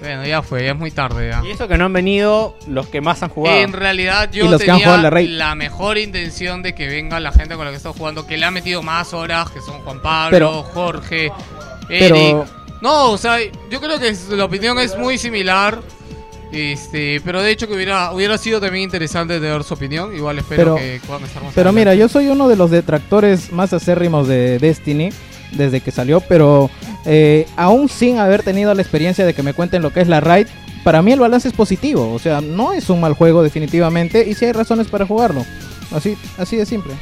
Bueno, 0.00 0.24
ya 0.26 0.42
fue, 0.42 0.64
ya 0.64 0.72
es 0.72 0.76
muy 0.76 0.90
tarde 0.90 1.28
ya. 1.30 1.42
Y 1.44 1.52
eso 1.52 1.68
que 1.68 1.78
no 1.78 1.84
han 1.84 1.92
venido 1.92 2.56
los 2.66 2.88
que 2.88 3.00
más 3.00 3.22
han 3.22 3.28
jugado. 3.28 3.56
En 3.58 3.72
realidad 3.72 4.30
yo 4.32 4.48
los 4.50 4.60
tenía 4.60 4.96
la 4.96 5.10
la 5.10 5.54
mejor 5.54 5.96
intención 5.96 6.60
de 6.62 6.74
que 6.74 6.88
venga 6.88 7.20
la 7.20 7.30
gente 7.30 7.54
con 7.54 7.64
la 7.64 7.70
que 7.70 7.76
estoy 7.76 7.92
jugando, 7.96 8.26
que 8.26 8.36
le 8.36 8.44
ha 8.46 8.50
metido 8.50 8.82
más 8.82 9.14
horas, 9.14 9.50
que 9.50 9.60
son 9.60 9.80
Juan 9.82 10.00
Pablo, 10.02 10.30
Pero- 10.36 10.62
Jorge, 10.64 11.32
pero- 11.88 12.16
Eric. 12.16 12.36
No, 12.80 13.10
o 13.12 13.18
sea, 13.18 13.38
yo 13.70 13.80
creo 13.80 14.00
que 14.00 14.12
la 14.30 14.44
opinión 14.44 14.76
es 14.80 14.98
muy 14.98 15.16
similar. 15.18 15.80
Este, 16.52 17.20
pero 17.24 17.42
de 17.42 17.50
hecho 17.50 17.66
que 17.66 17.74
hubiera, 17.74 18.12
hubiera 18.12 18.36
sido 18.36 18.60
también 18.60 18.84
interesante 18.84 19.40
tener 19.40 19.64
su 19.64 19.74
opinión. 19.74 20.14
Igual 20.14 20.38
espero 20.38 20.74
Pero- 20.74 20.76
que 20.76 21.00
puedan 21.06 21.24
estar 21.24 21.42
más 21.42 21.52
Pero 21.54 21.70
adelante. 21.70 21.90
mira, 21.90 21.94
yo 21.94 22.08
soy 22.08 22.28
uno 22.28 22.48
de 22.48 22.56
los 22.56 22.70
detractores 22.70 23.50
más 23.52 23.72
acérrimos 23.72 24.28
de 24.28 24.58
Destiny 24.58 25.10
desde 25.52 25.80
que 25.80 25.90
salió, 25.90 26.20
pero 26.20 26.70
eh, 27.06 27.46
aún 27.56 27.88
sin 27.88 28.18
haber 28.18 28.42
tenido 28.42 28.74
la 28.74 28.82
experiencia 28.82 29.24
de 29.26 29.34
que 29.34 29.42
me 29.42 29.54
cuenten 29.54 29.82
lo 29.82 29.92
que 29.92 30.00
es 30.00 30.08
la 30.08 30.20
raid, 30.20 30.46
para 30.84 31.00
mí 31.02 31.12
el 31.12 31.20
balance 31.20 31.48
es 31.48 31.54
positivo, 31.54 32.12
o 32.12 32.18
sea, 32.18 32.40
no 32.40 32.72
es 32.72 32.90
un 32.90 33.00
mal 33.00 33.14
juego 33.14 33.42
definitivamente 33.42 34.26
y 34.28 34.34
sí 34.34 34.44
hay 34.46 34.52
razones 34.52 34.88
para 34.88 35.06
jugarlo. 35.06 35.44
Así, 35.90 36.16
así 36.38 36.56
de 36.56 36.66
simple. 36.66 36.92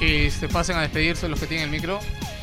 Este, 0.00 0.48
pasen 0.48 0.76
a 0.76 0.82
despedirse 0.82 1.28
los 1.28 1.40
que 1.40 1.46
tienen 1.46 1.64
el 1.66 1.70
micro. 1.70 1.98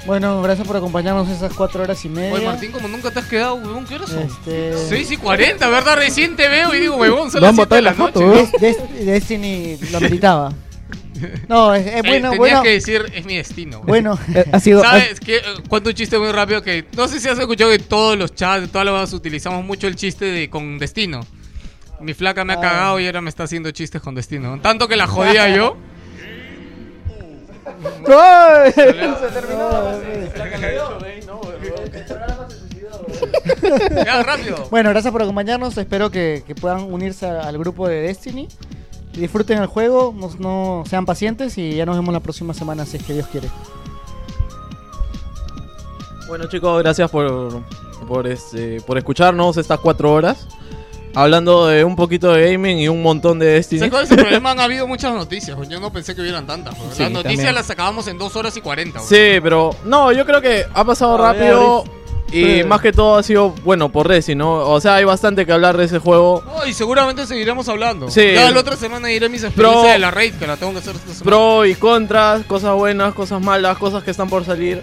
Bueno, 0.06 0.41
gracias 0.41 0.67
por 0.67 0.75
acompañarnos 0.75 1.30
esas 1.30 1.53
cuatro 1.53 1.82
horas 1.82 2.03
y 2.03 2.09
media. 2.09 2.33
Oye, 2.33 2.45
Martín, 2.45 2.72
como 2.72 2.90
nunca 2.90 3.09
te 3.09 3.19
has 3.19 3.25
quedado, 3.25 3.56
huevón, 3.56 3.85
¿qué 3.85 3.95
horas 3.95 4.09
son? 4.09 4.23
Este... 4.23 4.73
6 4.90 5.11
y 5.11 5.17
40, 5.17 5.69
¿verdad? 5.69 5.95
Recién 5.95 6.35
te 6.35 6.49
veo 6.49 6.73
y 6.75 6.80
digo, 6.80 6.95
huevón, 6.98 7.32
son 7.32 7.40
las 7.41 7.49
han 7.51 7.56
7 7.56 7.64
botado 7.64 7.75
de 7.77 7.82
la 7.83 7.93
foto, 7.93 8.19
noche. 8.22 8.41
¿eh? 8.41 8.49
Des- 8.59 8.77
Des- 8.77 9.06
Destiny 9.06 9.77
lo 9.91 10.01
meritaba. 10.01 10.53
No, 11.48 11.73
es, 11.73 11.85
es 11.85 11.93
Eh, 11.95 12.01
bueno, 12.06 12.32
tenías 12.32 12.38
bueno. 12.38 12.64
que 12.64 12.69
decir, 12.72 13.06
es 13.14 13.23
mi 13.25 13.38
destino. 13.38 13.77
güey. 13.77 13.88
Bueno, 13.88 14.19
Eh, 14.33 14.43
ha 14.51 14.59
sido... 14.59 14.82
¿Sabes 14.82 15.22
qué? 15.22 15.38
Eh, 15.38 15.41
Cuento 15.69 15.90
un 15.90 15.95
chiste 15.95 16.19
muy 16.19 16.32
rápido 16.33 16.61
que 16.61 16.85
no 16.98 17.07
sé 17.07 17.19
si 17.22 17.30
has 17.30 17.40
escuchado 17.40 17.72
que 17.72 17.80
todos 17.80 18.17
los 18.17 18.35
chats, 18.35 18.69
todas 18.69 18.83
las 18.83 18.93
cosas 18.93 19.14
utilizamos 19.14 19.64
mucho 19.64 19.88
el 19.88 19.95
chiste 19.95 20.25
de 20.25 20.49
con 20.49 20.80
destino. 20.80 21.25
Mi 22.01 22.14
flaca 22.14 22.43
me 22.43 22.53
ha 22.53 22.57
Ah. 22.57 22.61
cagado 22.61 22.99
y 22.99 23.06
ahora 23.06 23.22
me 23.22 23.30
está 23.30 23.43
haciendo 23.43 23.72
chistes 23.72 24.01
con 24.01 24.15
destino. 24.15 24.59
Tanto 24.59 24.90
que 24.90 24.98
la 24.98 25.07
jodía 25.07 25.48
yo. 25.56 25.77
¡Ay! 28.08 28.74
Ya, 34.06 34.24
rápido. 34.24 34.58
Bueno, 34.72 34.90
gracias 34.90 35.11
por 35.11 35.22
acompañarnos. 35.22 35.77
Espero 35.77 36.10
que, 36.10 36.43
que 36.45 36.56
puedan 36.56 36.92
unirse 36.92 37.26
a- 37.26 37.42
al 37.48 37.58
grupo 37.58 37.88
de 37.88 38.02
Destiny. 38.02 38.48
Disfruten 39.14 39.60
el 39.60 39.68
juego, 39.68 40.14
no, 40.18 40.30
no 40.40 40.84
sean 40.90 41.06
pacientes 41.06 41.58
y 41.60 41.76
ya 41.76 41.85
nos 41.85 41.95
vemos 41.95 42.11
la 42.14 42.19
próxima 42.19 42.53
semana 42.56 42.85
si 42.85 42.98
es 42.98 43.03
que 43.03 43.14
Dios 43.14 43.27
quiere. 43.27 43.48
Bueno 46.27 46.45
chicos, 46.45 46.82
gracias 46.82 47.11
por, 47.11 47.61
por, 48.08 48.26
este, 48.26 48.82
por 48.82 48.98
escucharnos 48.98 49.58
estas 49.58 49.80
cuatro 49.80 50.11
horas. 50.11 50.48
Hablando 51.16 51.67
de 51.67 51.83
un 51.83 51.95
poquito 51.95 52.32
de 52.33 52.51
gaming 52.51 52.80
y 52.80 52.88
un 52.88 53.01
montón 53.03 53.38
de 53.38 53.45
Destiny. 53.45 53.80
¿Sabes 53.80 53.92
cuál 53.92 54.03
es 54.06 54.11
el 54.11 54.17
problema? 54.17 54.51
Han 54.51 54.59
habido 54.59 54.88
muchas 54.88 55.14
noticias. 55.14 55.58
Yo 55.69 55.80
no 55.80 55.92
pensé 55.93 56.16
que 56.16 56.22
hubieran 56.22 56.48
tantas. 56.48 56.74
Sí, 56.93 57.03
las 57.03 57.11
noticias 57.11 57.35
también. 57.38 57.56
las 57.56 57.69
acabamos 57.69 58.08
en 58.08 58.17
2 58.17 58.35
horas 58.35 58.58
y 58.58 58.61
40. 58.61 59.00
güey. 59.00 59.09
Sí, 59.09 59.40
pero 59.42 59.75
no, 59.85 60.11
yo 60.11 60.25
creo 60.25 60.42
que 60.42 60.66
ha 60.74 60.83
pasado 60.83 61.17
rápido 61.17 61.83
y 62.32 62.61
Sí. 62.61 62.64
más 62.64 62.82
que 62.82 62.92
todo 62.92 63.16
ha 63.17 63.22
sido 63.22 63.51
bueno 63.64 63.90
por 63.92 64.08
Destiny, 64.08 64.38
¿no? 64.40 64.56
O 64.67 64.82
sea, 64.82 64.95
hay 64.95 65.03
bastante 65.03 65.45
que 65.45 65.51
hablar 65.51 65.77
de 65.77 65.85
ese 65.85 66.00
juego. 66.00 66.42
No, 66.48 66.66
y 66.66 66.74
seguramente 66.74 67.27
seguiremos 67.27 67.69
hablando. 67.69 68.09
Sí. 68.09 68.33
Ya 68.33 68.50
la 68.50 68.59
otra 68.59 68.75
semana 68.75 69.08
diré 69.09 69.30
mis 69.30 69.43
experiencias 69.43 69.83
Pro- 69.83 69.92
de 69.93 70.00
la 70.00 70.09
raid, 70.09 70.33
que 70.33 70.48
la 70.48 70.58
tengo 70.58 70.72
que 70.72 70.80
hacer 70.80 70.95
esta 70.95 71.14
semana. 71.14 71.24
Pro 71.25 71.64
y 71.66 71.75
contras, 71.75 72.43
cosas 72.45 72.74
buenas, 72.74 73.14
cosas 73.14 73.40
malas, 73.40 73.78
cosas 73.78 74.01
que 74.03 74.10
están 74.10 74.29
por 74.29 74.46
salir. 74.46 74.81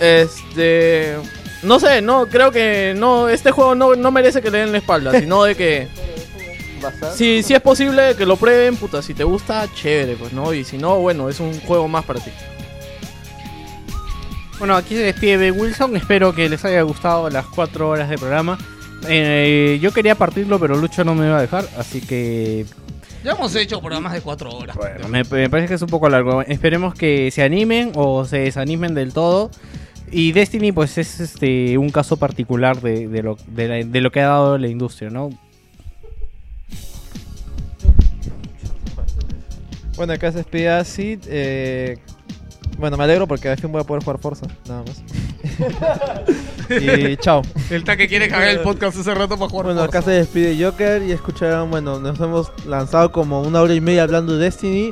Este, 0.00 1.16
no 1.62 1.78
sé, 1.80 2.00
no 2.02 2.26
creo 2.26 2.50
que 2.50 2.94
no 2.96 3.28
este 3.28 3.50
juego 3.50 3.74
no, 3.74 3.94
no 3.96 4.10
merece 4.10 4.40
que 4.42 4.50
le 4.50 4.58
den 4.58 4.72
la 4.72 4.78
espalda, 4.78 5.18
sino 5.18 5.44
de 5.44 5.54
que 5.54 5.88
Si, 7.14 7.42
si 7.42 7.52
es 7.54 7.60
posible 7.60 8.14
que 8.16 8.24
lo 8.24 8.36
prueben, 8.36 8.76
puta, 8.76 9.02
si 9.02 9.12
te 9.14 9.24
gusta, 9.24 9.66
chévere, 9.74 10.16
pues, 10.16 10.32
¿no? 10.32 10.54
Y 10.54 10.64
si 10.64 10.78
no, 10.78 10.98
bueno, 10.98 11.28
es 11.28 11.38
un 11.40 11.58
juego 11.60 11.86
más 11.88 12.04
para 12.04 12.20
ti. 12.20 12.30
Bueno, 14.58 14.76
aquí 14.76 14.94
se 14.94 15.02
despide 15.02 15.36
B. 15.36 15.50
Wilson. 15.52 15.96
Espero 15.96 16.34
que 16.34 16.48
les 16.48 16.64
haya 16.64 16.82
gustado 16.82 17.30
las 17.30 17.46
cuatro 17.46 17.88
horas 17.88 18.08
de 18.10 18.18
programa. 18.18 18.58
Eh, 19.08 19.78
yo 19.80 19.92
quería 19.92 20.14
partirlo, 20.14 20.58
pero 20.58 20.76
Lucho 20.76 21.04
no 21.04 21.14
me 21.14 21.26
iba 21.26 21.38
a 21.38 21.40
dejar, 21.40 21.66
así 21.78 22.02
que 22.02 22.66
Ya 23.24 23.32
hemos 23.32 23.54
hecho 23.56 23.80
programas 23.80 24.12
de 24.12 24.20
cuatro 24.20 24.50
horas. 24.50 24.76
me, 25.08 25.24
me 25.24 25.48
parece 25.48 25.68
que 25.68 25.74
es 25.74 25.82
un 25.82 25.88
poco 25.88 26.08
largo. 26.10 26.42
Esperemos 26.42 26.94
que 26.94 27.30
se 27.30 27.42
animen 27.42 27.92
o 27.94 28.26
se 28.26 28.38
desanimen 28.40 28.94
del 28.94 29.12
todo. 29.14 29.50
Y 30.12 30.32
Destiny, 30.32 30.72
pues 30.72 30.98
es 30.98 31.20
este 31.20 31.78
un 31.78 31.90
caso 31.90 32.16
particular 32.16 32.80
de, 32.80 33.06
de 33.08 33.22
lo, 33.22 33.36
de, 33.46 33.68
la- 33.68 33.84
de 33.84 34.00
lo 34.00 34.10
que 34.10 34.20
ha 34.20 34.26
dado 34.28 34.58
la 34.58 34.68
industria, 34.68 35.08
¿no? 35.10 35.30
Bueno, 39.96 40.12
acá 40.14 40.32
se 40.32 40.38
despide 40.38 40.68
Acid. 40.70 41.20
Eh, 41.26 41.98
bueno, 42.78 42.96
me 42.96 43.04
alegro 43.04 43.26
porque 43.28 43.48
al 43.48 43.58
fin 43.58 43.70
voy 43.70 43.82
a 43.82 43.84
poder 43.84 44.02
jugar 44.02 44.18
Forza, 44.18 44.46
nada 44.66 44.82
más. 44.86 45.02
y 46.82 47.16
chao. 47.18 47.42
El 47.70 47.84
taque 47.84 48.08
quiere 48.08 48.28
cagar 48.28 48.48
el 48.48 48.60
podcast 48.60 48.98
hace 48.98 49.14
rato 49.14 49.36
para 49.36 49.50
jugar. 49.50 49.66
Bueno, 49.66 49.82
acá 49.82 50.00
se 50.00 50.12
despide 50.12 50.56
Joker 50.62 51.02
y 51.02 51.12
escucharon, 51.12 51.70
bueno, 51.70 51.98
nos 52.00 52.18
hemos 52.20 52.50
lanzado 52.66 53.12
como 53.12 53.42
una 53.42 53.60
hora 53.60 53.74
y 53.74 53.80
media 53.80 54.04
hablando 54.04 54.36
de 54.38 54.44
Destiny. 54.44 54.90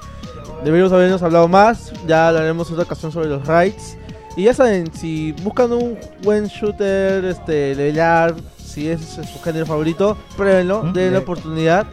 Deberíamos 0.65 0.93
habernos 0.93 1.23
hablado 1.23 1.49
más, 1.49 1.93
ya 2.07 2.29
hablaremos 2.29 2.71
otra 2.71 2.83
ocasión 2.85 3.11
sobre 3.13 3.29
los 3.29 3.47
raids. 3.47 3.97
Y 4.39 4.45
ya 4.45 4.55
saben, 4.55 4.89
si 4.95 5.33
buscan 5.43 5.73
un 5.73 5.99
buen 6.23 6.47
shooter, 6.47 7.25
este, 7.25 7.75
levelear, 7.75 8.37
si 8.65 8.89
es 8.89 9.01
su 9.01 9.43
género 9.43 9.67
favorito, 9.67 10.17
pruébenlo, 10.37 10.83
denle 10.95 11.11
la 11.11 11.19
oportunidad. 11.19 11.89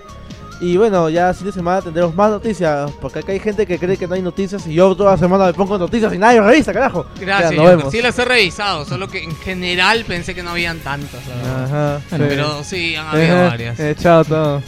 Y 0.62 0.78
bueno, 0.78 1.10
ya 1.10 1.34
fin 1.34 1.48
de 1.48 1.54
semana 1.54 1.82
tendremos 1.82 2.14
más 2.14 2.30
noticias, 2.30 2.92
porque 3.02 3.18
acá 3.18 3.32
hay 3.32 3.40
gente 3.40 3.66
que 3.66 3.80
cree 3.80 3.98
que 3.98 4.08
no 4.08 4.14
hay 4.14 4.22
noticias 4.22 4.68
y 4.68 4.76
yo 4.76 4.96
toda 4.96 5.14
la 5.14 5.18
semana 5.18 5.48
me 5.48 5.54
pongo 5.54 5.80
noticias 5.80 6.14
y 6.14 6.20
nadie 6.20 6.40
revisa, 6.40 6.72
carajo. 6.72 7.08
Gracias, 7.20 7.50
Ya, 7.50 7.58
nos 7.58 7.66
vemos. 7.66 7.92
sí 7.92 8.02
las 8.04 8.20
he 8.20 8.26
revisado, 8.26 8.86
solo 8.86 9.08
que 9.08 9.24
en 9.24 9.36
general 9.38 10.06
pensé 10.08 10.36
que 10.36 10.44
no 10.44 10.52
habían 10.52 10.78
tantas. 10.82 11.22
Ajá, 11.64 12.00
Pero 12.12 12.64
sí, 12.64 12.96
han 12.96 13.08
habido 13.08 13.38
varias. 13.38 13.80
Eh, 13.80 13.96
chao 14.00 14.20
a 14.20 14.24
todos. 14.24 14.64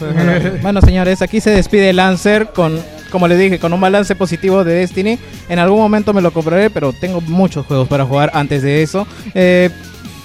Bueno, 0.64 0.82
señores, 0.82 1.22
aquí 1.22 1.40
se 1.40 1.52
despide 1.52 1.94
Lancer 1.94 2.48
con, 2.54 2.82
como 3.12 3.28
les 3.28 3.40
dije, 3.40 3.60
con 3.60 3.74
un 3.74 3.82
balance 3.82 4.16
positivo 4.16 4.64
de 4.64 4.74
Destiny. 4.74 5.18
En 5.50 5.60
algún 5.60 5.80
momento 5.80 6.14
me 6.14 6.22
lo 6.22 6.32
compraré, 6.32 6.70
pero 6.70 6.94
tengo 6.94 7.22
muchos 7.22 7.66
juegos 7.66 7.88
para 7.88 8.06
jugar 8.06 8.32
antes 8.34 8.62
de 8.64 8.82
eso. 8.84 9.08
Eh, 9.34 9.70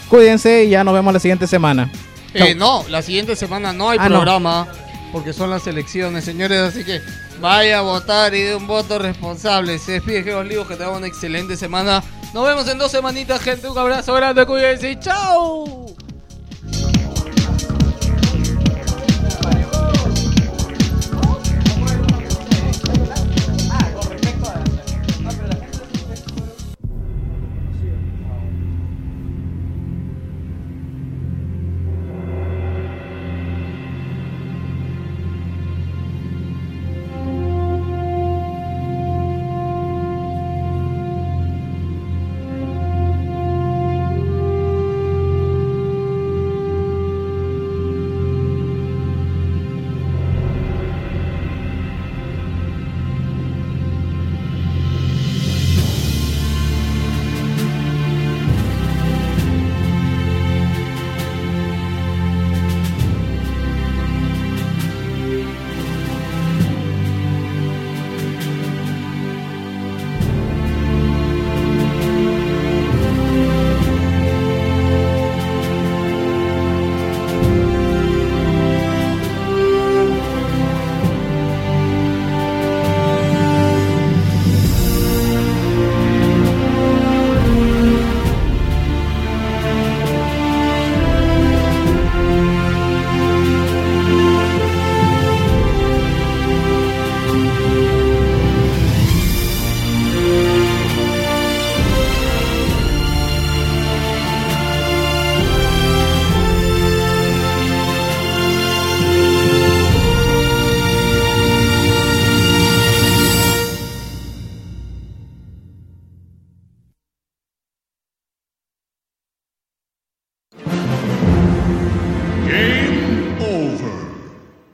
cuídense 0.08 0.65
y 0.65 0.70
ya 0.70 0.84
nos 0.84 0.94
vemos 0.94 1.12
la 1.12 1.20
siguiente 1.20 1.47
semana. 1.47 1.90
Eh, 2.34 2.54
no, 2.54 2.84
la 2.88 3.02
siguiente 3.02 3.36
semana 3.36 3.72
no 3.72 3.90
hay 3.90 3.98
Ah, 4.00 4.08
no. 4.08 4.16
programa 4.16 4.66
porque 5.12 5.32
son 5.32 5.50
las 5.50 5.66
elecciones, 5.66 6.24
señores. 6.24 6.58
Así 6.60 6.84
que 6.84 7.00
vaya 7.40 7.78
a 7.78 7.82
votar 7.82 8.34
y 8.34 8.40
de 8.42 8.54
un 8.56 8.66
voto 8.66 8.98
responsable. 8.98 9.78
Se 9.78 9.92
despide 9.92 10.22
Geos 10.22 10.47
Livos, 10.47 10.66
que 10.66 10.76
tengan 10.76 10.97
una 10.97 11.06
excelente 11.06 11.56
semana. 11.56 12.02
Nos 12.32 12.47
vemos 12.47 12.66
en 12.68 12.78
dos 12.78 12.90
semanitas, 12.90 13.42
gente. 13.42 13.68
Un 13.68 13.76
abrazo 13.76 14.15
grande, 14.15 14.47
cuídense 14.47 14.90
y 14.92 14.98
chao. 14.98 15.86